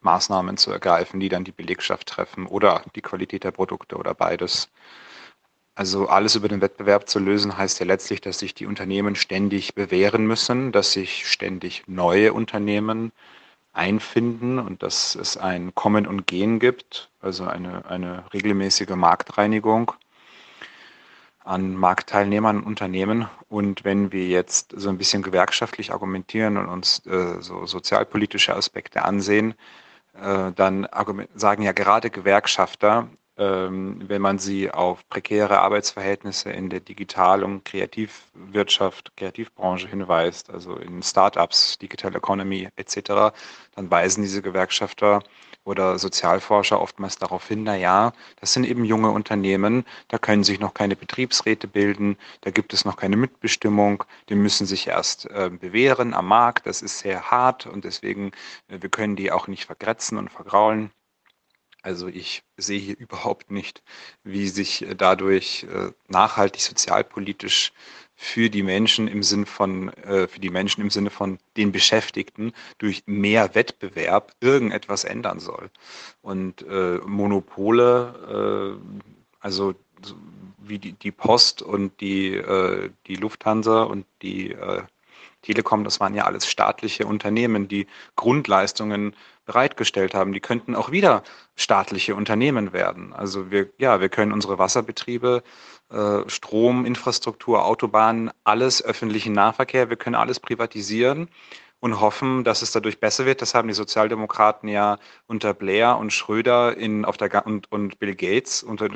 Maßnahmen 0.00 0.56
zu 0.56 0.70
ergreifen, 0.72 1.20
die 1.20 1.28
dann 1.28 1.44
die 1.44 1.52
Belegschaft 1.52 2.08
treffen 2.08 2.46
oder 2.46 2.84
die 2.96 3.02
Qualität 3.02 3.44
der 3.44 3.52
Produkte 3.52 3.96
oder 3.96 4.14
beides. 4.14 4.68
Also 5.76 6.08
alles 6.08 6.36
über 6.36 6.48
den 6.48 6.60
Wettbewerb 6.60 7.08
zu 7.08 7.18
lösen, 7.18 7.58
heißt 7.58 7.80
ja 7.80 7.86
letztlich, 7.86 8.20
dass 8.20 8.38
sich 8.38 8.54
die 8.54 8.66
Unternehmen 8.66 9.16
ständig 9.16 9.74
bewähren 9.74 10.26
müssen, 10.26 10.70
dass 10.70 10.92
sich 10.92 11.28
ständig 11.28 11.82
neue 11.86 12.32
Unternehmen 12.32 13.10
einfinden 13.72 14.60
und 14.60 14.84
dass 14.84 15.16
es 15.16 15.36
ein 15.36 15.74
Kommen 15.74 16.06
und 16.06 16.28
Gehen 16.28 16.60
gibt, 16.60 17.10
also 17.20 17.44
eine, 17.44 17.86
eine 17.86 18.24
regelmäßige 18.32 18.90
Marktreinigung 18.90 19.92
an 21.40 21.74
Marktteilnehmern 21.74 22.58
und 22.58 22.66
Unternehmen. 22.66 23.28
Und 23.48 23.84
wenn 23.84 24.12
wir 24.12 24.28
jetzt 24.28 24.72
so 24.76 24.88
ein 24.88 24.96
bisschen 24.96 25.22
gewerkschaftlich 25.22 25.92
argumentieren 25.92 26.56
und 26.56 26.68
uns 26.68 27.04
äh, 27.06 27.40
so 27.40 27.66
sozialpolitische 27.66 28.54
Aspekte 28.54 29.04
ansehen, 29.04 29.54
äh, 30.14 30.52
dann 30.52 30.88
sagen 31.34 31.62
ja 31.62 31.72
gerade 31.72 32.10
Gewerkschafter, 32.10 33.08
wenn 33.36 34.20
man 34.20 34.38
sie 34.38 34.70
auf 34.70 35.08
prekäre 35.08 35.60
Arbeitsverhältnisse 35.60 36.50
in 36.50 36.70
der 36.70 36.80
Digital- 36.80 37.42
und 37.42 37.64
Kreativwirtschaft, 37.64 39.16
Kreativbranche 39.16 39.88
hinweist, 39.88 40.50
also 40.50 40.76
in 40.76 41.02
Startups, 41.02 41.78
Digital 41.78 42.14
Economy 42.14 42.68
etc., 42.76 43.34
dann 43.74 43.90
weisen 43.90 44.22
diese 44.22 44.40
Gewerkschafter 44.40 45.22
oder 45.64 45.98
Sozialforscher 45.98 46.80
oftmals 46.80 47.16
darauf 47.16 47.48
hin, 47.48 47.64
na 47.64 47.74
ja, 47.76 48.12
das 48.40 48.52
sind 48.52 48.64
eben 48.64 48.84
junge 48.84 49.10
Unternehmen, 49.10 49.84
da 50.08 50.18
können 50.18 50.44
sich 50.44 50.60
noch 50.60 50.74
keine 50.74 50.94
Betriebsräte 50.94 51.66
bilden, 51.66 52.16
da 52.42 52.50
gibt 52.50 52.74
es 52.74 52.84
noch 52.84 52.96
keine 52.96 53.16
Mitbestimmung, 53.16 54.04
die 54.28 54.34
müssen 54.34 54.66
sich 54.66 54.86
erst 54.88 55.26
äh, 55.30 55.50
bewähren 55.50 56.14
am 56.14 56.26
Markt, 56.28 56.66
das 56.66 56.82
ist 56.82 56.98
sehr 56.98 57.30
hart 57.30 57.66
und 57.66 57.84
deswegen, 57.84 58.32
äh, 58.68 58.78
wir 58.80 58.90
können 58.90 59.16
die 59.16 59.32
auch 59.32 59.48
nicht 59.48 59.64
vergrätzen 59.64 60.18
und 60.18 60.30
vergraulen. 60.30 60.90
Also 61.84 62.08
ich 62.08 62.42
sehe 62.56 62.80
hier 62.80 62.98
überhaupt 62.98 63.50
nicht, 63.50 63.82
wie 64.22 64.48
sich 64.48 64.82
äh, 64.82 64.94
dadurch 64.94 65.66
äh, 65.70 65.90
nachhaltig 66.08 66.62
sozialpolitisch 66.62 67.74
für 68.16 68.48
die 68.48 68.62
Menschen 68.62 69.06
im 69.06 69.22
Sinn 69.22 69.44
von 69.44 69.92
äh, 69.92 70.26
für 70.26 70.40
die 70.40 70.48
Menschen 70.48 70.80
im 70.80 70.88
Sinne 70.88 71.10
von 71.10 71.38
den 71.58 71.72
Beschäftigten 71.72 72.54
durch 72.78 73.02
mehr 73.04 73.54
Wettbewerb 73.54 74.32
irgendetwas 74.40 75.04
ändern 75.04 75.40
soll. 75.40 75.70
Und 76.22 76.64
Monopole, 77.06 78.78
also 79.40 79.74
wie 80.58 80.78
die, 80.78 81.10
Post 81.10 81.60
und 81.60 82.00
die, 82.00 82.40
die 83.06 83.16
Lufthansa 83.16 83.82
und 83.82 84.06
die 84.22 84.56
Telekom, 85.42 85.84
das 85.84 86.00
waren 86.00 86.14
ja 86.14 86.24
alles 86.24 86.48
staatliche 86.48 87.06
Unternehmen, 87.06 87.68
die 87.68 87.86
Grundleistungen 88.16 89.14
bereitgestellt 89.44 90.14
haben. 90.14 90.32
Die 90.32 90.40
könnten 90.40 90.74
auch 90.74 90.90
wieder 90.90 91.22
staatliche 91.56 92.14
Unternehmen 92.14 92.72
werden. 92.72 93.12
Also 93.12 93.50
wir, 93.50 93.70
ja, 93.78 94.00
wir 94.00 94.08
können 94.08 94.32
unsere 94.32 94.58
Wasserbetriebe, 94.58 95.42
äh, 95.90 96.28
Strom, 96.28 96.86
Infrastruktur, 96.86 97.64
Autobahnen, 97.64 98.30
alles 98.44 98.82
öffentlichen 98.82 99.32
Nahverkehr, 99.32 99.90
wir 99.90 99.96
können 99.96 100.16
alles 100.16 100.40
privatisieren 100.40 101.28
und 101.80 102.00
hoffen, 102.00 102.44
dass 102.44 102.62
es 102.62 102.72
dadurch 102.72 102.98
besser 102.98 103.26
wird. 103.26 103.42
Das 103.42 103.54
haben 103.54 103.68
die 103.68 103.74
Sozialdemokraten 103.74 104.68
ja 104.68 104.98
unter 105.26 105.52
Blair 105.52 105.98
und 105.98 106.12
Schröder 106.12 106.76
in, 106.76 107.04
auf 107.04 107.18
der, 107.18 107.46
und, 107.46 107.70
und 107.70 107.98
Bill 107.98 108.14
Gates 108.14 108.62
unter 108.62 108.88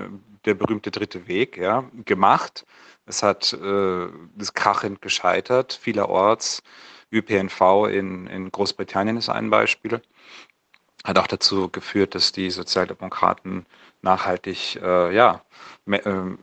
der 0.46 0.54
berühmte 0.54 0.90
dritte 0.90 1.28
Weg 1.28 1.58
ja, 1.58 1.84
gemacht. 2.06 2.64
Es 3.04 3.22
hat 3.22 3.52
äh, 3.52 4.06
das 4.34 4.54
krachend 4.54 5.02
gescheitert, 5.02 5.78
vielerorts. 5.80 6.62
ÖPNV 7.12 7.88
in, 7.90 8.26
in 8.26 8.50
Großbritannien 8.50 9.16
ist 9.16 9.28
ein 9.28 9.50
Beispiel 9.50 10.02
hat 11.04 11.18
auch 11.18 11.26
dazu 11.26 11.68
geführt, 11.68 12.14
dass 12.14 12.32
die 12.32 12.50
Sozialdemokraten 12.50 13.66
nachhaltig 14.02 14.76
äh, 14.82 15.14
ja, 15.14 15.42
mehr, 15.84 16.06
äh, 16.06 16.36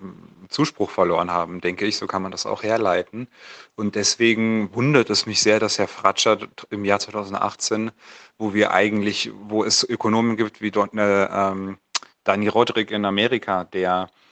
Zuspruch 0.49 0.89
verloren 0.89 1.31
haben, 1.31 1.61
denke 1.61 1.85
ich. 1.85 1.97
So 1.97 2.07
kann 2.07 2.21
man 2.21 2.31
das 2.31 2.45
auch 2.45 2.63
herleiten. 2.63 3.27
Und 3.75 3.95
deswegen 3.95 4.73
wundert 4.73 5.09
es 5.09 5.25
mich 5.25 5.41
sehr, 5.41 5.59
dass 5.59 5.79
Herr 5.79 5.88
Fratscher 5.88 6.38
im 6.69 6.85
Jahr 6.85 6.99
2018, 6.99 7.91
wo 8.38 8.53
wir 8.53 8.71
eigentlich, 8.71 9.31
wo 9.33 9.63
es 9.63 9.83
Ökonomen 9.83 10.38
gibt 10.38 10.61
wie 10.61 10.71
dort 10.71 10.93
eine 10.93 11.29
ähm, 11.31 11.77
Dani 12.23 12.47
Rodrik 12.47 12.91
in 12.91 13.05
Amerika, 13.05 13.63
der 13.65 14.09
äh, 14.09 14.24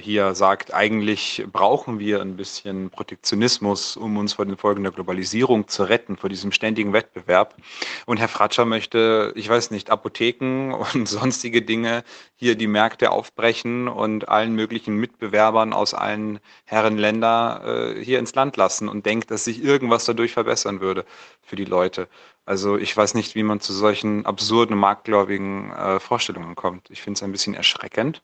hier 0.00 0.34
sagt, 0.34 0.74
eigentlich 0.74 1.44
brauchen 1.50 1.98
wir 1.98 2.20
ein 2.20 2.36
bisschen 2.36 2.90
Protektionismus, 2.90 3.96
um 3.96 4.18
uns 4.18 4.34
vor 4.34 4.44
den 4.44 4.58
Folgen 4.58 4.82
der 4.82 4.92
Globalisierung 4.92 5.68
zu 5.68 5.84
retten, 5.84 6.16
vor 6.18 6.28
diesem 6.28 6.52
ständigen 6.52 6.92
Wettbewerb. 6.92 7.54
Und 8.04 8.18
Herr 8.18 8.28
Fratscher 8.28 8.66
möchte, 8.66 9.32
ich 9.36 9.48
weiß 9.48 9.70
nicht, 9.70 9.90
Apotheken 9.90 10.74
und 10.94 11.08
sonstige 11.08 11.62
Dinge 11.62 12.04
hier 12.34 12.56
die 12.56 12.66
Märkte 12.66 13.10
aufbrechen 13.10 13.88
und 13.88 14.28
allen 14.28 14.54
möglichen 14.54 14.96
Mitbewerbern 14.96 15.72
aus 15.72 15.94
allen 15.94 16.40
Herrenländer 16.64 17.94
äh, 17.96 18.04
hier 18.04 18.18
ins 18.18 18.34
Land 18.34 18.56
lassen 18.56 18.88
und 18.88 19.06
denkt, 19.06 19.30
dass 19.30 19.44
sich 19.44 19.62
irgendwas 19.62 20.04
dadurch 20.04 20.32
verbessern 20.32 20.80
würde 20.80 21.06
für 21.42 21.56
die 21.56 21.64
Leute. 21.64 22.08
Also 22.44 22.76
ich 22.76 22.94
weiß 22.94 23.14
nicht, 23.14 23.34
wie 23.34 23.42
man 23.42 23.60
zu 23.60 23.72
solchen 23.72 24.26
absurden, 24.26 24.76
marktgläubigen 24.76 25.72
äh, 25.72 26.00
Vorstellungen 26.00 26.54
kommt. 26.54 26.90
Ich 26.90 27.00
finde 27.00 27.18
es 27.18 27.22
ein 27.22 27.32
bisschen 27.32 27.54
erschreckend. 27.54 28.22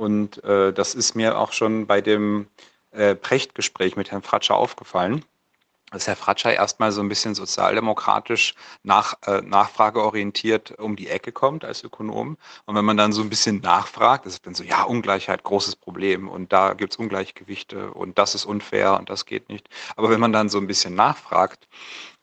Und 0.00 0.42
äh, 0.44 0.72
das 0.72 0.94
ist 0.94 1.14
mir 1.14 1.38
auch 1.38 1.52
schon 1.52 1.86
bei 1.86 2.00
dem 2.00 2.46
äh, 2.90 3.14
Precht-Gespräch 3.14 3.96
mit 3.96 4.10
Herrn 4.10 4.22
Fratscher 4.22 4.56
aufgefallen, 4.56 5.26
dass 5.92 6.06
Herr 6.06 6.16
Fratscher 6.16 6.54
erstmal 6.54 6.90
so 6.90 7.02
ein 7.02 7.10
bisschen 7.10 7.34
sozialdemokratisch 7.34 8.54
nach, 8.82 9.16
äh, 9.26 9.42
nachfrageorientiert 9.42 10.78
um 10.78 10.96
die 10.96 11.08
Ecke 11.08 11.32
kommt 11.32 11.66
als 11.66 11.84
Ökonom. 11.84 12.38
Und 12.64 12.76
wenn 12.76 12.84
man 12.86 12.96
dann 12.96 13.12
so 13.12 13.20
ein 13.20 13.28
bisschen 13.28 13.60
nachfragt, 13.60 14.24
ist 14.24 14.46
dann 14.46 14.54
so, 14.54 14.64
ja, 14.64 14.84
Ungleichheit, 14.84 15.42
großes 15.42 15.76
Problem 15.76 16.30
und 16.30 16.50
da 16.50 16.72
gibt 16.72 16.94
es 16.94 16.98
Ungleichgewichte 16.98 17.90
und 17.90 18.16
das 18.16 18.34
ist 18.34 18.46
unfair 18.46 18.98
und 18.98 19.10
das 19.10 19.26
geht 19.26 19.50
nicht. 19.50 19.68
Aber 19.96 20.08
wenn 20.08 20.20
man 20.20 20.32
dann 20.32 20.48
so 20.48 20.56
ein 20.56 20.66
bisschen 20.66 20.94
nachfragt, 20.94 21.68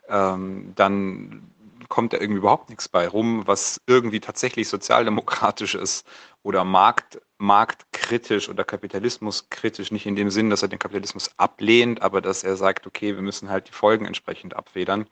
ähm, 0.10 0.74
dann 0.76 1.54
kommt 1.90 2.14
da 2.14 2.18
irgendwie 2.18 2.40
überhaupt 2.40 2.70
nichts 2.70 2.90
bei 2.90 3.08
rum, 3.08 3.44
was 3.46 3.82
irgendwie 3.88 4.20
tatsächlich 4.20 4.68
sozialdemokratisch 4.68 5.76
ist 5.76 6.08
oder 6.48 6.64
Markt, 6.64 7.22
marktkritisch 7.40 8.48
oder 8.48 8.64
kapitalismuskritisch, 8.64 9.92
nicht 9.92 10.06
in 10.06 10.16
dem 10.16 10.30
Sinn, 10.30 10.50
dass 10.50 10.62
er 10.62 10.70
den 10.70 10.80
Kapitalismus 10.80 11.30
ablehnt, 11.36 12.02
aber 12.02 12.22
dass 12.22 12.46
er 12.46 12.56
sagt, 12.56 12.88
okay, 12.88 13.16
wir 13.16 13.22
müssen 13.22 13.50
halt 13.50 13.68
die 13.68 13.74
Folgen 13.74 14.06
entsprechend 14.06 14.56
abfedern. 14.56 15.08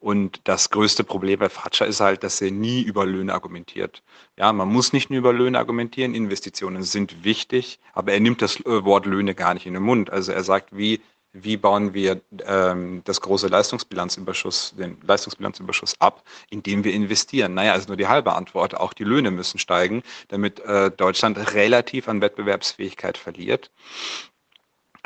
Und 0.00 0.40
das 0.44 0.70
größte 0.70 1.04
Problem 1.04 1.40
bei 1.40 1.50
Fratscher 1.50 1.86
ist 1.86 2.00
halt, 2.00 2.22
dass 2.22 2.40
er 2.40 2.52
nie 2.52 2.80
über 2.80 3.04
Löhne 3.04 3.34
argumentiert. 3.34 4.02
Ja, 4.38 4.50
man 4.54 4.68
muss 4.68 4.94
nicht 4.94 5.10
nur 5.10 5.18
über 5.18 5.34
Löhne 5.34 5.58
argumentieren, 5.58 6.14
Investitionen 6.14 6.82
sind 6.84 7.22
wichtig, 7.22 7.78
aber 7.92 8.12
er 8.12 8.20
nimmt 8.20 8.40
das 8.40 8.58
äh, 8.60 8.84
Wort 8.84 9.04
Löhne 9.04 9.34
gar 9.34 9.52
nicht 9.52 9.66
in 9.66 9.74
den 9.74 9.82
Mund. 9.82 10.08
Also 10.08 10.32
er 10.32 10.42
sagt, 10.42 10.74
wie 10.74 11.02
wie 11.42 11.56
bauen 11.56 11.94
wir 11.94 12.20
ähm, 12.46 13.02
das 13.04 13.20
große 13.20 13.48
Leistungsbilanzüberschuss, 13.48 14.74
den 14.76 14.98
Leistungsbilanzüberschuss 15.02 15.94
ab, 16.00 16.24
indem 16.50 16.84
wir 16.84 16.92
investieren? 16.92 17.54
Naja, 17.54 17.72
also 17.72 17.88
nur 17.88 17.96
die 17.96 18.08
halbe 18.08 18.34
Antwort. 18.34 18.76
Auch 18.76 18.92
die 18.92 19.04
Löhne 19.04 19.30
müssen 19.30 19.58
steigen, 19.58 20.02
damit 20.28 20.60
äh, 20.60 20.90
Deutschland 20.90 21.54
relativ 21.54 22.08
an 22.08 22.20
Wettbewerbsfähigkeit 22.20 23.18
verliert. 23.18 23.70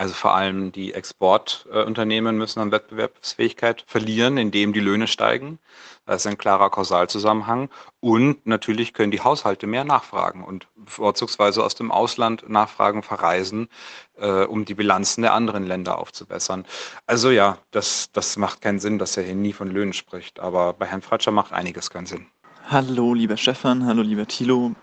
Also 0.00 0.14
vor 0.14 0.34
allem 0.34 0.72
die 0.72 0.94
Exportunternehmen 0.94 2.38
müssen 2.38 2.60
an 2.60 2.72
Wettbewerbsfähigkeit 2.72 3.84
verlieren, 3.86 4.38
indem 4.38 4.72
die 4.72 4.80
Löhne 4.80 5.06
steigen. 5.06 5.58
Das 6.06 6.22
ist 6.22 6.26
ein 6.26 6.38
klarer 6.38 6.70
Kausalzusammenhang. 6.70 7.68
Und 8.00 8.46
natürlich 8.46 8.94
können 8.94 9.10
die 9.10 9.20
Haushalte 9.20 9.66
mehr 9.66 9.84
nachfragen 9.84 10.42
und 10.42 10.68
vorzugsweise 10.86 11.62
aus 11.62 11.74
dem 11.74 11.92
Ausland 11.92 12.48
Nachfragen 12.48 13.02
verreisen, 13.02 13.68
äh, 14.16 14.44
um 14.44 14.64
die 14.64 14.72
Bilanzen 14.72 15.20
der 15.20 15.34
anderen 15.34 15.66
Länder 15.66 15.98
aufzubessern. 15.98 16.64
Also 17.06 17.30
ja, 17.30 17.58
das, 17.70 18.10
das 18.10 18.38
macht 18.38 18.62
keinen 18.62 18.80
Sinn, 18.80 18.98
dass 18.98 19.18
er 19.18 19.24
hier 19.24 19.34
nie 19.34 19.52
von 19.52 19.70
Löhnen 19.70 19.92
spricht. 19.92 20.40
Aber 20.40 20.72
bei 20.72 20.86
Herrn 20.86 21.02
Fratscher 21.02 21.30
macht 21.30 21.52
einiges 21.52 21.90
keinen 21.90 22.06
Sinn. 22.06 22.26
Hallo, 22.70 23.12
lieber 23.12 23.36
Stefan, 23.36 23.84
hallo, 23.84 24.00
lieber 24.00 24.26
Thilo, 24.26 24.74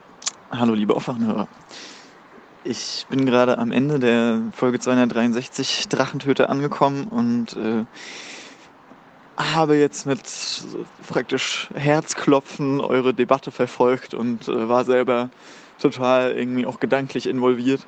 hallo, 0.51 0.75
liebe 0.75 0.95
Aufwachenhörer. 0.95 1.47
Ich 2.69 3.05
bin 3.09 3.25
gerade 3.25 3.59
am 3.59 3.71
Ende 3.71 3.97
der 3.97 4.41
Folge 4.51 4.77
263 4.77 5.87
Drachentöter 5.87 6.49
angekommen 6.49 7.05
und 7.05 7.55
äh, 7.55 7.85
habe 9.37 9.77
jetzt 9.77 10.05
mit 10.05 10.19
praktisch 11.07 11.69
Herzklopfen 11.75 12.81
eure 12.81 13.13
Debatte 13.13 13.51
verfolgt 13.51 14.13
und 14.13 14.49
äh, 14.49 14.67
war 14.67 14.83
selber 14.83 15.29
total 15.79 16.33
irgendwie 16.33 16.65
auch 16.65 16.81
gedanklich 16.81 17.27
involviert 17.27 17.87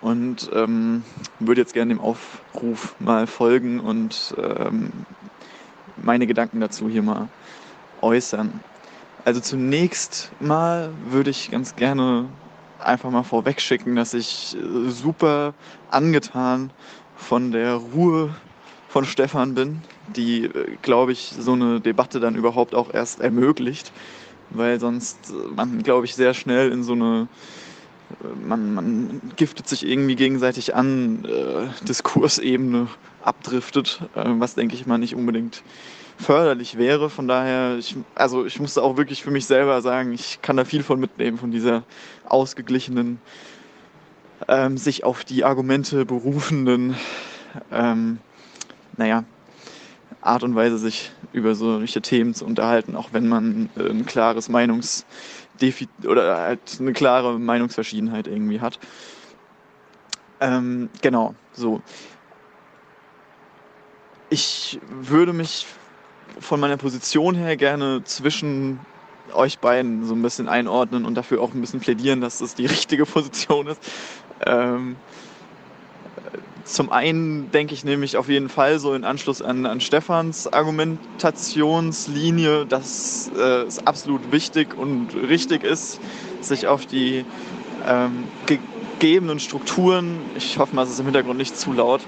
und 0.00 0.50
ähm, 0.52 1.04
würde 1.38 1.60
jetzt 1.60 1.72
gerne 1.74 1.94
dem 1.94 2.00
Aufruf 2.00 2.96
mal 2.98 3.28
folgen 3.28 3.78
und 3.78 4.34
ähm, 4.36 4.90
meine 5.96 6.26
Gedanken 6.26 6.58
dazu 6.58 6.88
hier 6.88 7.02
mal 7.02 7.28
äußern. 8.00 8.58
Also 9.24 9.38
zunächst 9.38 10.32
mal 10.40 10.90
würde 11.08 11.30
ich 11.30 11.52
ganz 11.52 11.76
gerne 11.76 12.24
einfach 12.82 13.10
mal 13.10 13.22
vorweg 13.22 13.60
schicken, 13.60 13.96
dass 13.96 14.14
ich 14.14 14.56
äh, 14.56 14.90
super 14.90 15.54
angetan 15.90 16.70
von 17.16 17.52
der 17.52 17.74
Ruhe 17.74 18.34
von 18.88 19.04
Stefan 19.04 19.54
bin, 19.54 19.82
die, 20.16 20.44
äh, 20.44 20.76
glaube 20.82 21.12
ich, 21.12 21.32
so 21.38 21.52
eine 21.52 21.80
Debatte 21.80 22.20
dann 22.20 22.34
überhaupt 22.34 22.74
auch 22.74 22.92
erst 22.92 23.20
ermöglicht, 23.20 23.92
weil 24.50 24.80
sonst 24.80 25.18
äh, 25.30 25.54
man, 25.54 25.82
glaube 25.82 26.06
ich, 26.06 26.14
sehr 26.14 26.34
schnell 26.34 26.72
in 26.72 26.82
so 26.82 26.92
eine 26.92 27.28
man, 28.42 28.74
man 28.74 29.20
giftet 29.36 29.68
sich 29.68 29.86
irgendwie 29.86 30.16
gegenseitig 30.16 30.74
an, 30.74 31.24
äh, 31.24 31.66
Diskursebene 31.84 32.88
abdriftet, 33.22 34.00
äh, 34.14 34.24
was 34.26 34.54
denke 34.54 34.74
ich 34.74 34.86
mal 34.86 34.98
nicht 34.98 35.14
unbedingt 35.14 35.62
förderlich 36.18 36.76
wäre. 36.76 37.10
Von 37.10 37.28
daher, 37.28 37.76
ich, 37.78 37.96
also 38.14 38.44
ich 38.44 38.60
musste 38.60 38.82
auch 38.82 38.96
wirklich 38.96 39.22
für 39.22 39.30
mich 39.30 39.46
selber 39.46 39.80
sagen, 39.82 40.12
ich 40.12 40.40
kann 40.42 40.56
da 40.56 40.64
viel 40.64 40.82
von 40.82 41.00
mitnehmen, 41.00 41.38
von 41.38 41.50
dieser 41.50 41.84
ausgeglichenen, 42.28 43.20
ähm, 44.48 44.76
sich 44.76 45.04
auf 45.04 45.24
die 45.24 45.44
Argumente 45.44 46.04
berufenden 46.04 46.96
ähm, 47.70 48.18
naja, 48.96 49.24
Art 50.20 50.42
und 50.42 50.54
Weise, 50.54 50.78
sich 50.78 51.12
über 51.32 51.54
solche 51.54 52.02
Themen 52.02 52.34
zu 52.34 52.44
unterhalten, 52.44 52.96
auch 52.96 53.10
wenn 53.12 53.28
man 53.28 53.70
äh, 53.76 53.88
ein 53.88 54.04
klares 54.06 54.48
Meinungs 54.48 55.06
oder 56.04 56.36
halt 56.36 56.60
eine 56.78 56.92
klare 56.92 57.38
Meinungsverschiedenheit 57.38 58.28
irgendwie 58.28 58.60
hat. 58.60 58.78
Ähm, 60.40 60.88
genau, 61.00 61.34
so. 61.52 61.82
Ich 64.30 64.78
würde 64.88 65.32
mich 65.32 65.66
von 66.40 66.60
meiner 66.60 66.76
Position 66.76 67.34
her 67.34 67.56
gerne 67.56 68.04
zwischen 68.04 68.80
euch 69.34 69.58
beiden 69.58 70.06
so 70.06 70.14
ein 70.14 70.22
bisschen 70.22 70.48
einordnen 70.48 71.04
und 71.04 71.14
dafür 71.14 71.42
auch 71.42 71.52
ein 71.52 71.60
bisschen 71.60 71.80
plädieren, 71.80 72.20
dass 72.20 72.38
das 72.38 72.54
die 72.54 72.66
richtige 72.66 73.04
Position 73.06 73.66
ist. 73.68 73.80
Ähm, 74.46 74.96
zum 76.64 76.92
einen 76.92 77.50
denke 77.50 77.72
ich 77.72 77.84
nämlich 77.84 78.18
auf 78.18 78.28
jeden 78.28 78.50
Fall 78.50 78.78
so 78.78 78.92
in 78.92 79.04
Anschluss 79.04 79.40
an, 79.40 79.64
an 79.64 79.80
Stefans 79.80 80.52
Argumentationslinie, 80.52 82.66
dass 82.66 83.30
äh, 83.34 83.62
es 83.62 83.86
absolut 83.86 84.32
wichtig 84.32 84.76
und 84.76 85.14
richtig 85.14 85.64
ist, 85.64 85.98
sich 86.42 86.66
auf 86.66 86.84
die 86.84 87.24
ähm, 87.86 88.24
gegebenen 88.46 89.40
Strukturen, 89.40 90.18
ich 90.36 90.58
hoffe 90.58 90.76
mal, 90.76 90.82
es 90.82 90.90
ist 90.90 90.98
im 90.98 91.06
Hintergrund 91.06 91.38
nicht 91.38 91.58
zu 91.58 91.72
laut, 91.72 92.02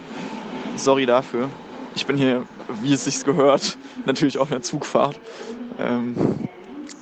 sorry 0.76 1.06
dafür. 1.06 1.49
Ich 1.94 2.04
bin 2.06 2.19
hier, 2.19 2.44
wie 2.83 2.92
es 2.92 3.04
sich 3.04 3.24
gehört, 3.24 3.78
natürlich 4.06 4.38
auf 4.38 4.51
einer 4.51 4.62
Zugfahrt. 4.62 5.19
Ähm, 5.78 6.15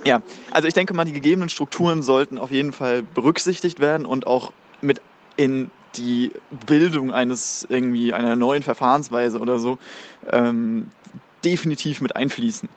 ja, 0.04 0.22
also 0.52 0.68
ich 0.68 0.74
denke 0.74 0.94
mal, 0.94 1.04
die 1.04 1.12
gegebenen 1.12 1.49
Strukturen 1.49 2.02
sollten 2.02 2.38
auf 2.38 2.51
jeden 2.51 2.72
Fall 2.72 3.02
berücksichtigt 3.02 3.81
werden 3.81 4.06
und 4.06 4.26
auch 4.26 4.52
mit 4.81 5.01
in 5.36 5.70
die 5.97 6.33
Bildung 6.67 7.12
eines 7.12 7.67
irgendwie 7.68 8.12
einer 8.12 8.36
neuen 8.36 8.62
Verfahrensweise 8.62 9.38
oder 9.38 9.58
so 9.58 9.78
ähm, 10.31 10.90
definitiv 11.44 12.01
mit 12.01 12.17
einfließen. 12.17 12.68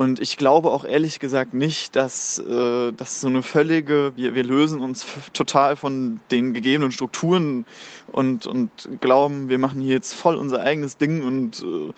Und 0.00 0.18
ich 0.18 0.38
glaube 0.38 0.70
auch 0.70 0.86
ehrlich 0.86 1.20
gesagt 1.20 1.52
nicht, 1.52 1.94
dass, 1.94 2.38
äh, 2.38 2.90
dass 2.90 3.20
so 3.20 3.28
eine 3.28 3.42
völlige, 3.42 4.12
wir, 4.16 4.34
wir 4.34 4.44
lösen 4.44 4.80
uns 4.80 5.04
total 5.34 5.76
von 5.76 6.20
den 6.30 6.54
gegebenen 6.54 6.90
Strukturen 6.90 7.66
und, 8.10 8.46
und 8.46 8.70
glauben, 9.02 9.50
wir 9.50 9.58
machen 9.58 9.82
hier 9.82 9.92
jetzt 9.92 10.14
voll 10.14 10.36
unser 10.36 10.62
eigenes 10.62 10.96
Ding 10.96 11.22
und 11.22 11.60
äh, 11.60 11.92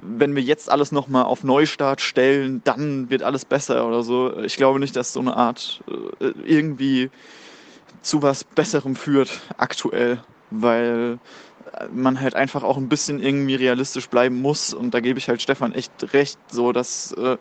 wenn 0.00 0.34
wir 0.36 0.42
jetzt 0.42 0.70
alles 0.70 0.90
nochmal 0.90 1.24
auf 1.24 1.44
Neustart 1.44 2.00
stellen, 2.00 2.62
dann 2.64 3.10
wird 3.10 3.22
alles 3.22 3.44
besser 3.44 3.86
oder 3.86 4.02
so. 4.02 4.34
Ich 4.38 4.56
glaube 4.56 4.80
nicht, 4.80 4.96
dass 4.96 5.12
so 5.12 5.20
eine 5.20 5.36
Art 5.36 5.82
äh, 6.20 6.32
irgendwie 6.46 7.10
zu 8.00 8.22
was 8.22 8.42
Besserem 8.42 8.96
führt 8.96 9.42
aktuell, 9.58 10.22
weil 10.50 11.18
man 11.92 12.20
halt 12.20 12.34
einfach 12.34 12.62
auch 12.62 12.76
ein 12.76 12.88
bisschen 12.88 13.20
irgendwie 13.22 13.54
realistisch 13.54 14.08
bleiben 14.08 14.40
muss. 14.40 14.74
Und 14.74 14.94
da 14.94 15.00
gebe 15.00 15.18
ich 15.18 15.28
halt 15.28 15.42
Stefan 15.42 15.72
echt 15.72 15.92
recht, 16.12 16.38
so 16.50 16.72
dass 16.72 17.12
äh, 17.12 17.36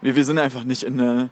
wir, 0.00 0.16
wir 0.16 0.24
sind 0.24 0.38
einfach 0.38 0.64
nicht 0.64 0.82
in 0.82 1.00
einer 1.00 1.30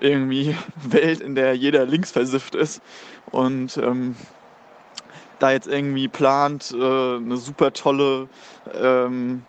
irgendwie 0.00 0.54
Welt, 0.88 1.20
in 1.20 1.34
der 1.34 1.54
jeder 1.54 1.86
linksversifft 1.86 2.54
ist. 2.54 2.82
Und 3.30 3.76
ähm, 3.78 4.16
da 5.38 5.52
jetzt 5.52 5.68
irgendwie 5.68 6.08
plant, 6.08 6.72
äh, 6.72 7.16
eine 7.16 7.36
super 7.36 7.72
tolle 7.72 8.28
ähm, 8.74 9.42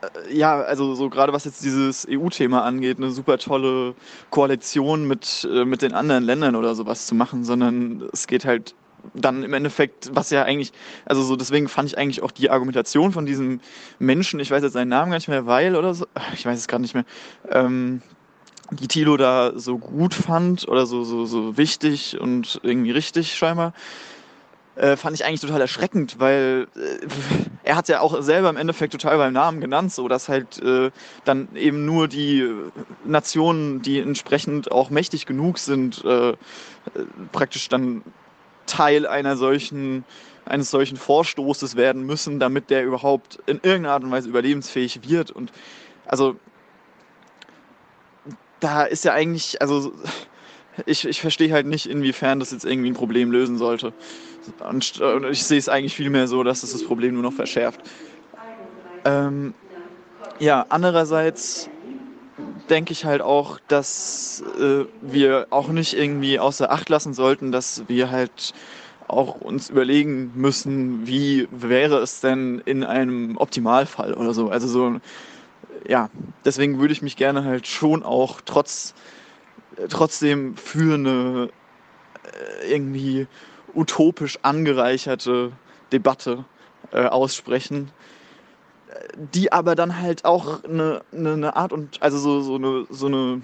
äh, 0.00 0.34
ja, 0.34 0.60
also 0.60 0.94
so 0.94 1.08
gerade 1.10 1.32
was 1.32 1.44
jetzt 1.44 1.64
dieses 1.64 2.06
EU-Thema 2.08 2.62
angeht, 2.62 2.98
eine 2.98 3.10
super 3.10 3.38
tolle 3.38 3.94
Koalition 4.30 5.06
mit, 5.06 5.48
äh, 5.50 5.64
mit 5.64 5.82
den 5.82 5.92
anderen 5.92 6.24
Ländern 6.24 6.56
oder 6.56 6.74
sowas 6.74 7.06
zu 7.06 7.14
machen, 7.14 7.44
sondern 7.44 8.08
es 8.12 8.26
geht 8.26 8.44
halt 8.44 8.74
dann 9.14 9.42
im 9.42 9.52
Endeffekt, 9.52 10.10
was 10.14 10.30
ja 10.30 10.44
eigentlich, 10.44 10.72
also 11.04 11.22
so 11.22 11.36
deswegen 11.36 11.68
fand 11.68 11.88
ich 11.88 11.98
eigentlich 11.98 12.22
auch 12.22 12.30
die 12.30 12.50
Argumentation 12.50 13.12
von 13.12 13.26
diesem 13.26 13.60
Menschen, 13.98 14.40
ich 14.40 14.50
weiß 14.50 14.62
jetzt 14.62 14.72
seinen 14.72 14.88
Namen 14.88 15.10
gar 15.10 15.18
nicht 15.18 15.28
mehr, 15.28 15.46
Weil 15.46 15.76
oder 15.76 15.94
so, 15.94 16.06
ich 16.34 16.46
weiß 16.46 16.58
es 16.58 16.68
gerade 16.68 16.82
nicht 16.82 16.94
mehr, 16.94 17.04
ähm, 17.50 18.02
die 18.70 18.88
Tilo 18.88 19.16
da 19.16 19.52
so 19.56 19.78
gut 19.78 20.14
fand 20.14 20.68
oder 20.68 20.86
so, 20.86 21.04
so, 21.04 21.26
so 21.26 21.56
wichtig 21.56 22.20
und 22.20 22.60
irgendwie 22.62 22.92
richtig 22.92 23.34
scheinbar, 23.34 23.72
äh, 24.76 24.96
fand 24.96 25.14
ich 25.14 25.24
eigentlich 25.24 25.40
total 25.40 25.60
erschreckend, 25.60 26.18
weil 26.18 26.68
äh, 26.76 27.06
er 27.64 27.76
hat 27.76 27.88
ja 27.88 28.00
auch 28.00 28.22
selber 28.22 28.48
im 28.48 28.56
Endeffekt 28.56 28.92
total 28.92 29.18
beim 29.18 29.32
Namen 29.32 29.60
genannt, 29.60 29.92
so 29.92 30.08
dass 30.08 30.28
halt 30.28 30.62
äh, 30.62 30.90
dann 31.24 31.48
eben 31.54 31.84
nur 31.84 32.08
die 32.08 32.48
Nationen, 33.04 33.82
die 33.82 33.98
entsprechend 33.98 34.72
auch 34.72 34.90
mächtig 34.90 35.26
genug 35.26 35.58
sind, 35.58 36.04
äh, 36.04 36.34
praktisch 37.32 37.68
dann 37.68 38.02
Teil 38.70 39.06
einer 39.06 39.36
solchen 39.36 40.04
eines 40.46 40.70
solchen 40.70 40.96
Vorstoßes 40.96 41.76
werden 41.76 42.04
müssen, 42.04 42.40
damit 42.40 42.70
der 42.70 42.84
überhaupt 42.84 43.38
in 43.46 43.56
irgendeiner 43.56 43.92
Art 43.92 44.04
und 44.04 44.10
Weise 44.10 44.28
überlebensfähig 44.28 45.08
wird. 45.08 45.30
Und 45.30 45.52
also 46.06 46.36
da 48.58 48.82
ist 48.82 49.04
ja 49.04 49.12
eigentlich, 49.12 49.60
also 49.62 49.92
ich, 50.86 51.06
ich 51.06 51.20
verstehe 51.20 51.52
halt 51.52 51.66
nicht, 51.66 51.86
inwiefern 51.86 52.40
das 52.40 52.50
jetzt 52.50 52.64
irgendwie 52.64 52.90
ein 52.90 52.94
Problem 52.94 53.30
lösen 53.30 53.58
sollte. 53.58 53.92
Und 54.68 55.00
ich 55.30 55.44
sehe 55.44 55.58
es 55.58 55.68
eigentlich 55.68 55.94
vielmehr 55.94 56.26
so, 56.26 56.42
dass 56.42 56.62
es 56.62 56.72
das 56.72 56.82
Problem 56.82 57.14
nur 57.14 57.22
noch 57.22 57.32
verschärft. 57.32 57.80
Ähm, 59.04 59.54
ja, 60.38 60.66
andererseits 60.68 61.68
denke 62.70 62.92
ich 62.92 63.04
halt 63.04 63.20
auch, 63.20 63.58
dass 63.68 64.42
äh, 64.58 64.84
wir 65.02 65.48
auch 65.50 65.68
nicht 65.68 65.94
irgendwie 65.94 66.38
außer 66.38 66.70
Acht 66.70 66.88
lassen 66.88 67.14
sollten, 67.14 67.52
dass 67.52 67.84
wir 67.88 68.10
halt 68.10 68.54
auch 69.08 69.34
uns 69.34 69.70
überlegen 69.70 70.32
müssen, 70.36 71.06
wie 71.06 71.48
wäre 71.50 71.98
es 71.98 72.20
denn 72.20 72.62
in 72.64 72.84
einem 72.84 73.36
Optimalfall 73.36 74.14
oder 74.14 74.32
so. 74.32 74.50
Also 74.50 74.68
so, 74.68 75.00
ja, 75.88 76.08
deswegen 76.44 76.78
würde 76.78 76.92
ich 76.92 77.02
mich 77.02 77.16
gerne 77.16 77.44
halt 77.44 77.66
schon 77.66 78.04
auch 78.04 78.40
trotz 78.40 78.94
trotzdem 79.88 80.56
für 80.56 80.94
eine 80.94 81.48
äh, 82.62 82.72
irgendwie 82.72 83.26
utopisch 83.74 84.38
angereicherte 84.42 85.52
Debatte 85.92 86.44
äh, 86.92 87.06
aussprechen, 87.06 87.90
die 89.34 89.52
aber 89.52 89.74
dann 89.74 90.00
halt 90.00 90.24
auch 90.24 90.64
eine, 90.64 91.02
eine, 91.12 91.56
Art 91.56 91.72
und 91.72 92.02
also 92.02 92.18
so, 92.18 92.40
so, 92.40 92.56
eine, 92.56 92.86
so 92.90 93.06
eine 93.06 93.42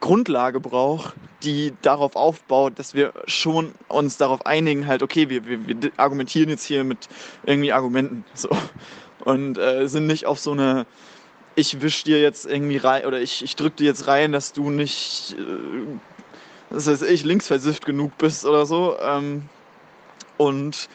Grundlage 0.00 0.60
braucht, 0.60 1.14
die 1.42 1.72
darauf 1.82 2.16
aufbaut, 2.16 2.78
dass 2.78 2.94
wir 2.94 3.12
schon 3.26 3.72
uns 3.88 4.16
darauf 4.16 4.46
einigen, 4.46 4.86
halt, 4.86 5.02
okay, 5.02 5.28
wir, 5.28 5.46
wir, 5.46 5.66
wir 5.66 5.92
argumentieren 5.96 6.48
jetzt 6.48 6.64
hier 6.64 6.84
mit 6.84 7.08
irgendwie 7.44 7.72
Argumenten. 7.72 8.24
So. 8.34 8.48
Und 9.24 9.56
äh, 9.56 9.88
sind 9.88 10.06
nicht 10.06 10.26
auf 10.26 10.38
so 10.38 10.52
eine 10.52 10.84
ich 11.56 11.80
wisch 11.80 12.04
dir 12.04 12.20
jetzt 12.20 12.46
irgendwie 12.46 12.76
rein 12.76 13.06
oder 13.06 13.20
ich, 13.20 13.42
ich 13.42 13.56
drück 13.56 13.76
dir 13.76 13.84
jetzt 13.84 14.06
rein, 14.06 14.32
dass 14.32 14.52
du 14.52 14.70
nicht, 14.70 15.36
äh, 15.38 15.98
das 16.70 16.86
heißt 16.86 17.02
ich, 17.02 17.24
linksversifft 17.24 17.84
genug 17.84 18.16
bist 18.18 18.44
oder 18.44 18.66
so. 18.66 18.96
Ähm, 19.00 19.48
und 20.36 20.88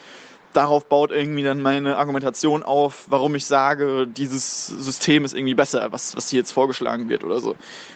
darauf 0.53 0.85
baut 0.85 1.12
irgendwie 1.12 1.44
dann 1.44 1.62
meine 1.62 1.98
Argumentation 1.98 2.64
auf, 2.64 3.06
warum 3.08 3.35
ich 3.35 3.46
sage, 3.46 4.08
dieses 4.08 4.67
System 4.67 5.26
ist 5.26 5.35
irgendwie 5.35 5.53
besser, 5.53 5.92
was, 5.92 6.15
was 6.15 6.30
hier 6.30 6.40
jetzt 6.40 6.51
vorgeschlagen 6.51 7.10
wird 7.10 7.24
oder 7.24 7.40
so. 7.40 7.56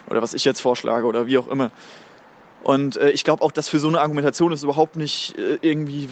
Oder 0.10 0.22
was 0.22 0.34
ich 0.34 0.46
jetzt 0.46 0.62
vorschlage 0.62 1.06
oder 1.06 1.28
wie 1.28 1.38
auch 1.38 1.48
immer. 1.48 1.72
Und 2.64 2.96
äh, 2.98 3.10
ich 3.12 3.24
glaube 3.24 3.44
auch, 3.44 3.52
dass 3.52 3.68
für 3.68 3.80
so 3.80 3.90
eine 3.90 4.00
Argumentation 4.00 4.54
es 4.54 4.64
überhaupt 4.64 4.96
nicht 4.96 5.38
äh, 5.38 5.58
irgendwie 5.62 6.08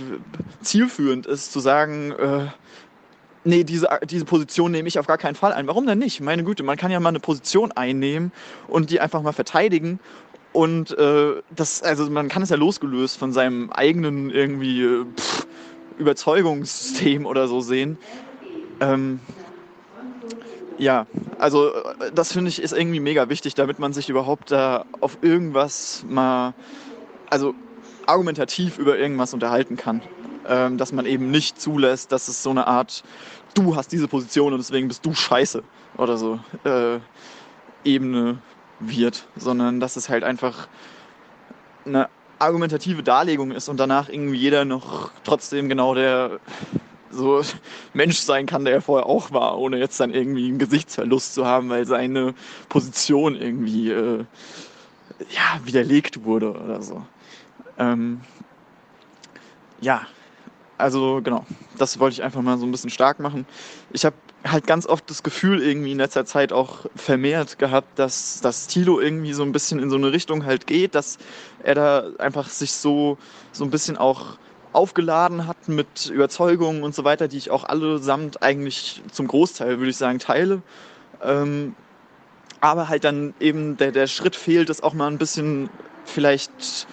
zielführend 0.62 1.26
ist, 1.26 1.54
zu 1.54 1.60
sagen, 1.60 2.12
äh, 2.12 2.48
nee, 3.46 3.64
diese, 3.64 3.88
diese 4.04 4.26
Position 4.26 4.72
nehme 4.72 4.88
ich 4.88 5.00
auf 5.00 5.08
gar 5.08 5.18
keinen 5.18 5.36
Fall 5.36 5.54
ein. 5.54 5.68
Warum 5.68 5.86
denn 5.86 6.00
nicht? 6.00 6.20
Meine 6.22 6.44
Güte, 6.44 6.64
man 6.64 6.78
kann 6.78 6.92
ja 6.92 7.00
mal 7.00 7.10
eine 7.10 7.20
Position 7.20 7.72
einnehmen 7.72 8.32
und 8.68 8.90
die 8.90 9.00
einfach 9.00 9.22
mal 9.22 9.32
verteidigen. 9.32 10.00
Und 10.54 10.98
äh, 10.98 11.42
das, 11.56 11.82
also 11.82 12.10
man 12.10 12.28
kann 12.28 12.42
es 12.42 12.50
ja 12.50 12.58
losgelöst 12.58 13.18
von 13.18 13.32
seinem 13.32 13.72
eigenen 13.72 14.30
irgendwie 14.30 14.84
äh, 14.84 15.06
pff, 15.16 15.48
Überzeugungssystem 16.02 17.26
oder 17.26 17.48
so 17.48 17.62
sehen. 17.62 17.98
Ähm, 18.80 19.20
ja, 20.78 21.06
also 21.38 21.70
äh, 21.74 22.12
das 22.14 22.34
finde 22.34 22.50
ich 22.50 22.62
ist 22.62 22.74
irgendwie 22.74 23.00
mega 23.00 23.30
wichtig, 23.30 23.56
damit 23.56 23.80
man 23.80 23.94
sich 23.94 24.10
überhaupt 24.10 24.52
da 24.52 24.86
auf 25.00 25.18
irgendwas 25.22 26.04
mal, 26.08 26.54
also 27.30 27.54
argumentativ 28.06 28.78
über 28.78 28.98
irgendwas 28.98 29.34
unterhalten 29.34 29.78
kann 29.78 30.02
ähm, 30.48 30.78
dass 30.78 30.92
man 30.92 31.06
eben 31.06 31.32
nicht 31.32 31.62
zulässt, 31.62 32.12
dass 32.12 32.28
es 32.28 32.44
so 32.44 32.50
eine 32.50 32.68
Art, 32.68 33.04
du 33.54 33.76
hast 33.76 33.92
diese 33.92 34.08
Position 34.08 34.54
und 34.54 34.60
deswegen 34.60 34.88
bist 34.88 35.06
du 35.06 35.14
scheiße 35.14 35.64
oder 35.98 36.18
so 36.18 36.40
äh, 36.64 37.00
Ebene 37.84 38.40
wird, 38.80 39.26
sondern 39.36 39.80
dass 39.80 39.96
es 39.96 40.10
halt 40.10 40.24
einfach 40.24 40.68
eine 41.86 42.10
argumentative 42.42 43.04
Darlegung 43.04 43.52
ist 43.52 43.70
und 43.70 43.78
danach 43.80 44.10
irgendwie 44.10 44.38
jeder 44.38 44.66
noch 44.66 45.12
trotzdem 45.24 45.70
genau 45.70 45.96
der 45.96 46.40
so 47.12 47.42
Mensch 47.94 48.20
sein 48.20 48.46
kann, 48.46 48.66
der 48.66 48.76
er 48.76 48.82
vorher 48.82 49.08
auch 49.08 49.32
war, 49.32 49.58
ohne 49.60 49.78
jetzt 49.80 50.00
dann 50.00 50.14
irgendwie 50.14 50.48
einen 50.48 50.60
Gesichtsverlust 50.60 51.34
zu 51.36 51.46
haben, 51.46 51.70
weil 51.70 51.86
seine 51.86 52.34
Position 52.70 53.36
irgendwie 53.36 53.92
äh, 53.92 54.26
ja, 55.32 55.60
widerlegt 55.66 56.24
wurde 56.24 56.54
oder 56.54 56.82
so. 56.82 57.06
Ähm, 57.78 58.22
ja, 59.82 60.08
Also 60.78 61.22
genau, 61.24 61.46
das 61.78 62.00
wollte 62.00 62.16
ich 62.16 62.24
einfach 62.24 62.42
mal 62.42 62.58
so 62.58 62.66
ein 62.66 62.72
bisschen 62.72 62.90
stark 62.90 63.20
machen. 63.20 63.46
Ich 63.92 64.06
habe 64.06 64.16
halt 64.44 64.66
ganz 64.66 64.88
oft 64.88 65.10
das 65.10 65.24
Gefühl 65.24 65.62
irgendwie 65.62 65.92
in 65.92 65.98
letzter 65.98 66.26
Zeit 66.26 66.52
auch 66.52 66.86
vermehrt 66.96 67.60
gehabt, 67.60 68.00
dass, 68.00 68.42
dass 68.42 68.68
Thilo 68.68 69.00
irgendwie 69.00 69.34
so 69.34 69.44
ein 69.44 69.52
bisschen 69.52 69.80
in 69.80 69.90
so 69.90 69.98
eine 69.98 70.12
Richtung 70.12 70.46
halt 70.46 70.68
geht, 70.68 70.96
dass 70.96 71.18
er 71.64 71.76
da 71.76 72.10
einfach 72.18 72.50
sich 72.50 72.72
so, 72.74 73.18
so 73.52 73.64
ein 73.64 73.70
bisschen 73.70 73.98
auch 73.98 74.38
aufgeladen 74.74 75.48
hat 75.48 75.68
mit 75.68 76.08
Überzeugungen 76.08 76.84
und 76.84 76.96
so 76.96 77.04
weiter, 77.04 77.28
die 77.28 77.38
ich 77.38 77.52
auch 77.52 77.66
allesamt 77.66 78.42
eigentlich 78.42 79.02
zum 79.12 79.28
Großteil, 79.28 79.80
würde 79.80 79.90
ich 79.90 79.98
sagen, 79.98 80.20
teile. 80.20 80.62
Ähm, 81.22 81.76
aber 82.62 82.90
halt 82.90 83.04
dann 83.04 83.34
eben 83.40 83.78
der, 83.78 83.92
der 83.92 84.08
Schritt 84.08 84.36
fehlt, 84.36 84.70
das 84.70 84.82
auch 84.82 84.94
mal 84.94 85.08
ein 85.08 85.18
bisschen 85.18 85.70
vielleicht 86.06 86.88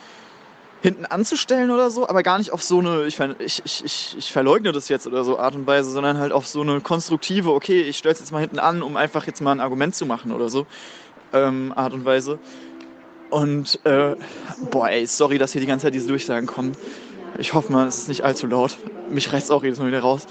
hinten 0.82 1.06
anzustellen 1.06 1.70
oder 1.70 1.90
so, 1.90 2.08
aber 2.08 2.22
gar 2.22 2.38
nicht 2.38 2.52
auf 2.52 2.62
so 2.62 2.78
eine, 2.78 3.06
ich, 3.06 3.18
ich, 3.20 3.62
ich, 3.84 4.16
ich 4.16 4.32
verleugne 4.32 4.72
das 4.72 4.88
jetzt 4.88 5.06
oder 5.06 5.24
so 5.24 5.38
Art 5.38 5.54
und 5.54 5.66
Weise, 5.66 5.90
sondern 5.90 6.18
halt 6.18 6.32
auf 6.32 6.46
so 6.46 6.60
eine 6.60 6.80
konstruktive, 6.80 7.52
okay, 7.52 7.82
ich 7.82 7.98
stelle 7.98 8.12
es 8.12 8.20
jetzt 8.20 8.32
mal 8.32 8.40
hinten 8.40 8.58
an, 8.58 8.82
um 8.82 8.96
einfach 8.96 9.26
jetzt 9.26 9.40
mal 9.40 9.52
ein 9.52 9.60
Argument 9.60 9.94
zu 9.94 10.06
machen 10.06 10.32
oder 10.32 10.48
so 10.48 10.66
ähm, 11.32 11.72
Art 11.74 11.92
und 11.92 12.04
Weise. 12.04 12.38
Und, 13.30 13.84
äh, 13.84 14.16
boah, 14.70 14.88
ey, 14.88 15.06
sorry, 15.06 15.38
dass 15.38 15.52
hier 15.52 15.60
die 15.60 15.66
ganze 15.66 15.86
Zeit 15.86 15.94
diese 15.94 16.08
Durchsagen 16.08 16.46
kommen. 16.46 16.72
Ich 17.36 17.52
hoffe 17.52 17.72
mal, 17.72 17.86
es 17.86 17.98
ist 17.98 18.08
nicht 18.08 18.24
allzu 18.24 18.46
laut. 18.46 18.78
Mich 19.10 19.32
reißt 19.32 19.50
auch 19.50 19.62
jedes 19.62 19.78
Mal 19.78 19.88
wieder 19.88 20.00
raus. 20.00 20.26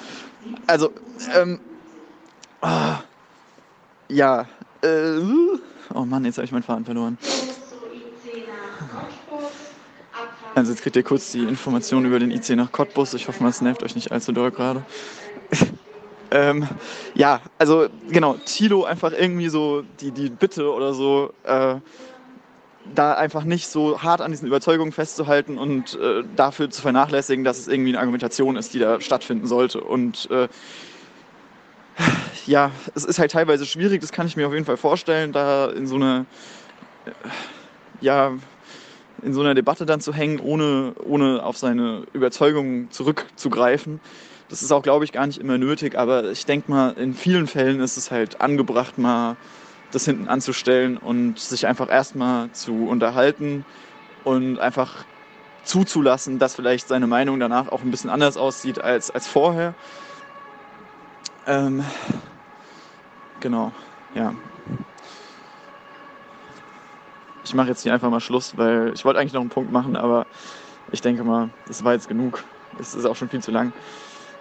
Also, 0.65 0.91
ähm, 1.35 1.59
ah, 2.61 2.99
ja, 4.09 4.47
äh, 4.81 5.19
oh 5.93 6.05
Mann, 6.05 6.25
jetzt 6.25 6.37
habe 6.37 6.45
ich 6.45 6.51
meinen 6.51 6.63
Faden 6.63 6.85
verloren. 6.85 7.17
Also 10.57 10.71
jetzt 10.71 10.81
kriegt 10.81 10.95
ihr 10.95 11.03
kurz 11.03 11.31
die 11.31 11.43
Information 11.43 12.03
über 12.05 12.17
den 12.17 12.31
IC 12.31 12.49
nach 12.55 12.71
Cottbus. 12.71 13.13
Ich 13.13 13.27
hoffe 13.27 13.45
es 13.45 13.61
nervt 13.61 13.83
euch 13.83 13.93
nicht 13.93 14.11
allzu 14.11 14.31
doll 14.31 14.49
gerade. 14.49 14.83
ähm, 16.31 16.67
ja, 17.13 17.41
also 17.59 17.89
genau, 18.09 18.37
Tilo 18.43 18.83
einfach 18.83 19.11
irgendwie 19.11 19.49
so 19.49 19.83
die, 20.01 20.09
die 20.09 20.31
Bitte 20.31 20.73
oder 20.73 20.95
so, 20.95 21.31
äh, 21.43 21.75
da 22.95 23.13
einfach 23.13 23.43
nicht 23.43 23.67
so 23.67 24.01
hart 24.01 24.19
an 24.19 24.31
diesen 24.31 24.47
Überzeugungen 24.47 24.91
festzuhalten 24.91 25.59
und 25.59 25.93
äh, 25.93 26.23
dafür 26.35 26.71
zu 26.71 26.81
vernachlässigen, 26.81 27.43
dass 27.43 27.59
es 27.59 27.67
irgendwie 27.67 27.89
eine 27.89 27.99
Argumentation 27.99 28.55
ist, 28.55 28.73
die 28.73 28.79
da 28.79 28.99
stattfinden 28.99 29.45
sollte. 29.45 29.81
Und 29.81 30.27
äh, 30.31 30.47
ja, 32.47 32.71
es 32.95 33.05
ist 33.05 33.19
halt 33.19 33.29
teilweise 33.29 33.67
schwierig, 33.67 34.01
das 34.01 34.11
kann 34.11 34.25
ich 34.25 34.35
mir 34.35 34.47
auf 34.47 34.53
jeden 34.53 34.65
Fall 34.65 34.77
vorstellen, 34.77 35.33
da 35.33 35.67
in 35.67 35.85
so 35.85 35.97
eine, 35.97 36.25
äh, 37.05 37.11
ja, 38.01 38.33
in 39.21 39.33
so 39.33 39.41
einer 39.41 39.55
Debatte 39.55 39.85
dann 39.85 40.01
zu 40.01 40.13
hängen, 40.13 40.39
ohne, 40.39 40.93
ohne 41.03 41.43
auf 41.43 41.57
seine 41.57 42.03
Überzeugungen 42.13 42.91
zurückzugreifen. 42.91 43.99
Das 44.49 44.61
ist 44.61 44.71
auch, 44.71 44.81
glaube 44.81 45.05
ich, 45.05 45.11
gar 45.11 45.27
nicht 45.27 45.39
immer 45.39 45.57
nötig, 45.57 45.97
aber 45.97 46.31
ich 46.31 46.45
denke 46.45 46.71
mal, 46.71 46.91
in 46.91 47.13
vielen 47.13 47.47
Fällen 47.47 47.79
ist 47.79 47.97
es 47.97 48.11
halt 48.11 48.39
angebracht, 48.39 48.97
mal 48.97 49.35
das 49.91 50.05
hinten 50.05 50.27
anzustellen 50.27 50.97
und 50.97 51.39
sich 51.39 51.67
einfach 51.67 51.89
erstmal 51.89 52.51
zu 52.51 52.87
unterhalten 52.87 53.65
und 54.23 54.59
einfach 54.59 55.05
zuzulassen, 55.63 56.39
dass 56.39 56.55
vielleicht 56.55 56.87
seine 56.87 57.07
Meinung 57.07 57.39
danach 57.39 57.67
auch 57.69 57.81
ein 57.81 57.91
bisschen 57.91 58.09
anders 58.09 58.37
aussieht 58.37 58.81
als, 58.81 59.11
als 59.11 59.27
vorher. 59.27 59.75
Ähm, 61.45 61.83
genau, 63.39 63.73
ja 64.13 64.33
ich 67.47 67.53
mache 67.53 67.69
jetzt 67.69 67.83
hier 67.83 67.93
einfach 67.93 68.09
mal 68.09 68.19
Schluss, 68.19 68.57
weil 68.57 68.91
ich 68.93 69.05
wollte 69.05 69.19
eigentlich 69.19 69.33
noch 69.33 69.41
einen 69.41 69.49
Punkt 69.49 69.71
machen, 69.71 69.95
aber 69.95 70.25
ich 70.91 70.99
denke 70.99 71.23
mal, 71.23 71.49
das 71.67 71.83
war 71.83 71.93
jetzt 71.93 72.09
genug. 72.09 72.43
Es 72.77 72.93
ist 72.93 73.05
auch 73.05 73.15
schon 73.15 73.29
viel 73.29 73.41
zu 73.41 73.51
lang. 73.51 73.71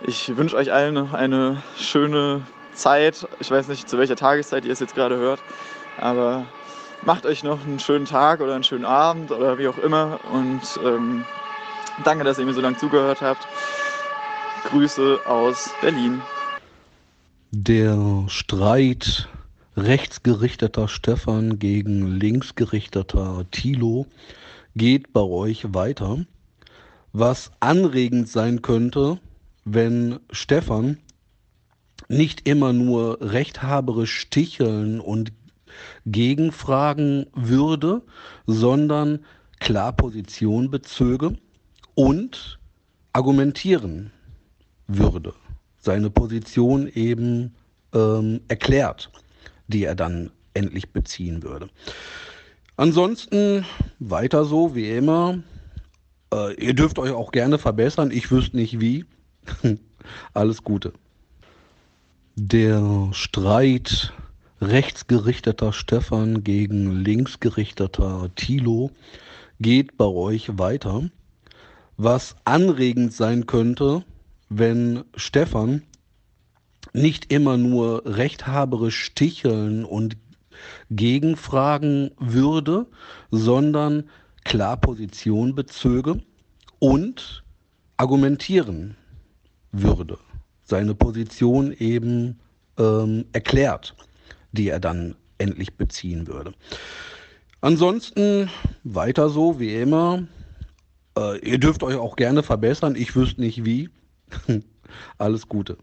Ich 0.04 0.36
wünsche 0.36 0.56
euch 0.56 0.72
allen 0.72 0.94
noch 0.94 1.12
eine 1.12 1.62
schöne 1.78 2.42
Zeit. 2.74 3.28
Ich 3.38 3.50
weiß 3.50 3.68
nicht, 3.68 3.88
zu 3.88 3.96
welcher 3.96 4.16
Tageszeit 4.16 4.64
ihr 4.64 4.72
es 4.72 4.80
jetzt 4.80 4.96
gerade 4.96 5.16
hört, 5.16 5.40
aber 5.98 6.46
macht 7.02 7.26
euch 7.26 7.44
noch 7.44 7.64
einen 7.64 7.78
schönen 7.78 8.06
Tag 8.06 8.40
oder 8.40 8.54
einen 8.54 8.64
schönen 8.64 8.84
Abend 8.84 9.30
oder 9.30 9.56
wie 9.56 9.68
auch 9.68 9.78
immer. 9.78 10.18
Und 10.32 10.62
ähm, 10.84 11.24
danke, 12.04 12.24
dass 12.24 12.38
ihr 12.38 12.44
mir 12.44 12.54
so 12.54 12.60
lange 12.60 12.76
zugehört 12.76 13.20
habt. 13.20 13.46
Grüße 14.70 15.20
aus 15.26 15.70
Berlin. 15.80 16.20
Der 17.52 18.24
Streit 18.26 19.28
rechtsgerichteter 19.76 20.88
Stefan 20.88 21.58
gegen 21.58 22.06
linksgerichteter 22.18 23.44
Thilo 23.50 24.06
geht 24.74 25.12
bei 25.12 25.20
euch 25.20 25.74
weiter. 25.74 26.24
Was 27.12 27.52
anregend 27.60 28.28
sein 28.28 28.62
könnte, 28.62 29.18
wenn 29.64 30.18
Stefan 30.30 30.98
nicht 32.08 32.48
immer 32.48 32.72
nur 32.72 33.18
rechthaberisch 33.20 34.18
sticheln 34.18 35.00
und 35.00 35.32
gegenfragen 36.06 37.26
würde, 37.34 38.02
sondern 38.46 39.24
klar 39.60 39.92
Position 39.92 40.70
bezöge 40.70 41.36
und 41.94 42.58
argumentieren 43.12 44.12
würde, 44.86 45.34
seine 45.78 46.10
Position 46.10 46.86
eben 46.86 47.54
ähm, 47.92 48.40
erklärt 48.48 49.10
die 49.68 49.84
er 49.84 49.94
dann 49.94 50.30
endlich 50.54 50.90
beziehen 50.90 51.42
würde. 51.42 51.68
Ansonsten 52.76 53.64
weiter 53.98 54.44
so 54.44 54.74
wie 54.74 54.90
immer. 54.90 55.38
Äh, 56.32 56.54
ihr 56.62 56.74
dürft 56.74 56.98
euch 56.98 57.12
auch 57.12 57.32
gerne 57.32 57.58
verbessern. 57.58 58.10
Ich 58.10 58.30
wüsste 58.30 58.56
nicht 58.56 58.80
wie. 58.80 59.04
Alles 60.34 60.62
Gute. 60.62 60.92
Der 62.36 63.08
Streit 63.12 64.12
rechtsgerichteter 64.60 65.72
Stefan 65.72 66.44
gegen 66.44 67.02
linksgerichteter 67.02 68.30
Thilo 68.36 68.90
geht 69.58 69.96
bei 69.96 70.04
euch 70.04 70.58
weiter. 70.58 71.08
Was 71.96 72.36
anregend 72.44 73.14
sein 73.14 73.46
könnte, 73.46 74.04
wenn 74.50 75.04
Stefan 75.16 75.82
nicht 76.92 77.32
immer 77.32 77.56
nur 77.56 78.02
rechthaberisch 78.04 79.02
sticheln 79.02 79.84
und 79.84 80.16
gegenfragen 80.90 82.10
würde, 82.18 82.86
sondern 83.30 84.04
klar 84.44 84.76
Position 84.76 85.54
bezöge 85.54 86.22
und 86.78 87.44
argumentieren 87.96 88.96
würde, 89.72 90.18
seine 90.62 90.94
Position 90.94 91.72
eben 91.72 92.38
ähm, 92.78 93.24
erklärt, 93.32 93.94
die 94.52 94.68
er 94.68 94.80
dann 94.80 95.16
endlich 95.38 95.76
beziehen 95.76 96.26
würde. 96.26 96.52
Ansonsten 97.60 98.50
weiter 98.84 99.28
so 99.28 99.58
wie 99.58 99.74
immer. 99.74 100.26
Äh, 101.18 101.38
ihr 101.38 101.58
dürft 101.58 101.82
euch 101.82 101.96
auch 101.96 102.16
gerne 102.16 102.42
verbessern. 102.42 102.94
Ich 102.94 103.16
wüsste 103.16 103.40
nicht 103.40 103.64
wie. 103.64 103.90
Alles 105.18 105.48
Gute. 105.48 105.78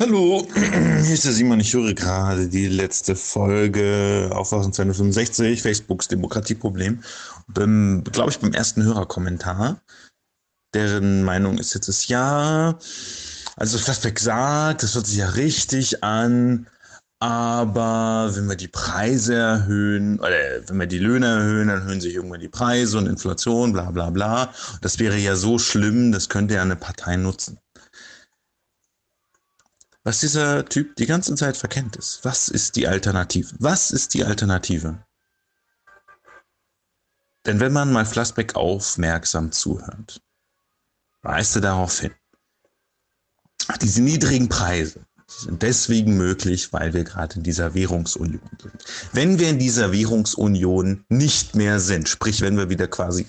Hallo, 0.00 0.44
hier 0.54 1.14
ist 1.14 1.24
der 1.24 1.32
Simon. 1.32 1.60
Ich 1.60 1.72
höre 1.72 1.94
gerade 1.94 2.48
die 2.48 2.66
letzte 2.66 3.14
Folge 3.14 4.28
Aufwachen 4.32 4.72
265, 4.72 5.62
Facebooks 5.62 6.08
Demokratieproblem. 6.08 7.02
Beim, 7.46 8.02
glaube 8.10 8.30
ich, 8.30 8.40
beim 8.40 8.52
ersten 8.52 8.82
Hörerkommentar. 8.82 9.80
Deren 10.74 11.22
Meinung 11.22 11.58
ist 11.58 11.74
jetzt 11.74 11.86
das 11.86 12.08
Ja. 12.08 12.76
Also 13.56 13.78
Flassbeck 13.78 14.18
sagt, 14.18 14.82
das 14.82 14.96
hört 14.96 15.06
sich 15.06 15.18
ja 15.18 15.28
richtig 15.28 16.02
an. 16.02 16.66
Aber 17.20 18.32
wenn 18.34 18.48
wir 18.48 18.56
die 18.56 18.66
Preise 18.68 19.36
erhöhen, 19.36 20.18
oder 20.18 20.36
wenn 20.66 20.80
wir 20.80 20.88
die 20.88 20.98
Löhne 20.98 21.26
erhöhen, 21.26 21.68
dann 21.68 21.82
erhöhen 21.82 22.00
sich 22.00 22.14
irgendwann 22.14 22.40
die 22.40 22.48
Preise 22.48 22.98
und 22.98 23.06
Inflation, 23.06 23.72
bla 23.72 23.92
bla 23.92 24.10
bla. 24.10 24.52
Das 24.80 24.98
wäre 24.98 25.18
ja 25.18 25.36
so 25.36 25.60
schlimm, 25.60 26.10
das 26.10 26.28
könnte 26.28 26.54
ja 26.54 26.62
eine 26.62 26.76
Partei 26.76 27.16
nutzen 27.16 27.58
was 30.04 30.20
dieser 30.20 30.66
Typ 30.66 30.96
die 30.96 31.06
ganze 31.06 31.34
Zeit 31.34 31.56
verkennt 31.56 31.96
ist. 31.96 32.24
Was 32.24 32.48
ist 32.48 32.76
die 32.76 32.86
Alternative? 32.86 33.54
Was 33.58 33.90
ist 33.90 34.14
die 34.14 34.24
Alternative? 34.24 35.02
Denn 37.46 37.60
wenn 37.60 37.72
man 37.72 37.92
mal 37.92 38.06
Flassbeck 38.06 38.54
aufmerksam 38.54 39.50
zuhört, 39.52 40.22
weist 41.22 41.56
er 41.56 41.62
darauf 41.62 42.00
hin, 42.00 42.14
diese 43.80 44.02
niedrigen 44.02 44.48
Preise 44.48 45.06
sind 45.26 45.62
deswegen 45.62 46.16
möglich, 46.16 46.72
weil 46.72 46.92
wir 46.92 47.04
gerade 47.04 47.36
in 47.36 47.42
dieser 47.42 47.74
Währungsunion 47.74 48.40
sind. 48.60 48.84
Wenn 49.12 49.38
wir 49.38 49.48
in 49.48 49.58
dieser 49.58 49.92
Währungsunion 49.92 51.04
nicht 51.08 51.54
mehr 51.54 51.80
sind, 51.80 52.08
sprich 52.08 52.40
wenn 52.42 52.56
wir 52.56 52.68
wieder 52.68 52.88
quasi 52.88 53.26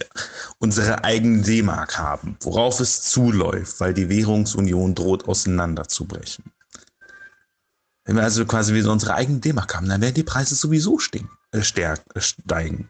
unsere 0.60 1.04
eigene 1.04 1.42
D-Mark 1.42 1.98
haben, 1.98 2.38
worauf 2.42 2.80
es 2.80 3.02
zuläuft, 3.02 3.80
weil 3.80 3.94
die 3.94 4.10
Währungsunion 4.10 4.94
droht 4.94 5.28
auseinanderzubrechen, 5.28 6.52
wenn 8.06 8.16
wir 8.16 8.24
also 8.24 8.46
quasi 8.46 8.74
wieder 8.74 8.92
unsere 8.92 9.16
eigene 9.16 9.40
D-Mark 9.40 9.76
haben, 9.76 9.90
dann 9.90 10.02
werden 10.02 10.14
die 10.14 10.24
Preise 10.24 10.56
sowieso 10.56 11.00
äh, 11.52 11.60
äh, 11.60 12.22
steigen. 12.22 12.90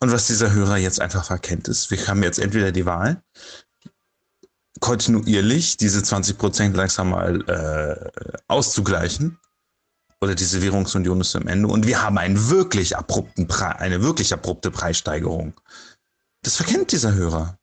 Und 0.00 0.12
was 0.12 0.26
dieser 0.26 0.52
Hörer 0.52 0.78
jetzt 0.78 1.00
einfach 1.00 1.24
verkennt 1.24 1.68
ist, 1.68 1.90
wir 1.90 2.06
haben 2.06 2.22
jetzt 2.22 2.38
entweder 2.38 2.72
die 2.72 2.86
Wahl, 2.86 3.22
kontinuierlich 4.80 5.76
diese 5.76 6.02
20 6.02 6.38
Prozent 6.38 6.76
langsam 6.76 7.10
mal 7.10 7.48
äh, 7.48 8.40
auszugleichen. 8.48 9.38
Oder 10.22 10.34
diese 10.34 10.60
Währungsunion 10.60 11.20
ist 11.20 11.34
am 11.36 11.46
Ende. 11.46 11.68
Und 11.68 11.86
wir 11.86 12.02
haben 12.02 12.18
einen 12.18 12.50
wirklich 12.50 12.96
abrupten 12.96 13.50
eine 13.50 14.02
wirklich 14.02 14.32
abrupte 14.34 14.70
Preissteigerung. 14.70 15.58
Das 16.42 16.56
verkennt 16.56 16.92
dieser 16.92 17.14
Hörer. 17.14 17.58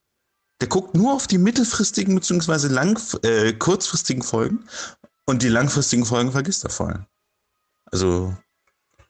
Der 0.61 0.67
guckt 0.67 0.95
nur 0.95 1.13
auf 1.13 1.27
die 1.27 1.37
mittelfristigen 1.37 2.15
bzw. 2.15 2.67
Äh, 3.21 3.53
kurzfristigen 3.53 4.23
Folgen 4.23 4.67
und 5.27 5.43
die 5.43 5.49
langfristigen 5.49 6.05
Folgen 6.05 6.31
vergisst 6.31 6.63
er 6.63 6.71
voll. 6.71 7.05
Also 7.85 8.35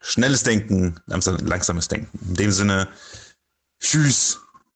schnelles 0.02 0.44
Denken, 0.44 1.00
langsam, 1.06 1.38
langsames 1.38 1.88
Denken. 1.88 2.20
In 2.28 2.36
dem 2.36 2.52
Sinne, 2.52 2.90
tschüss. 3.80 4.42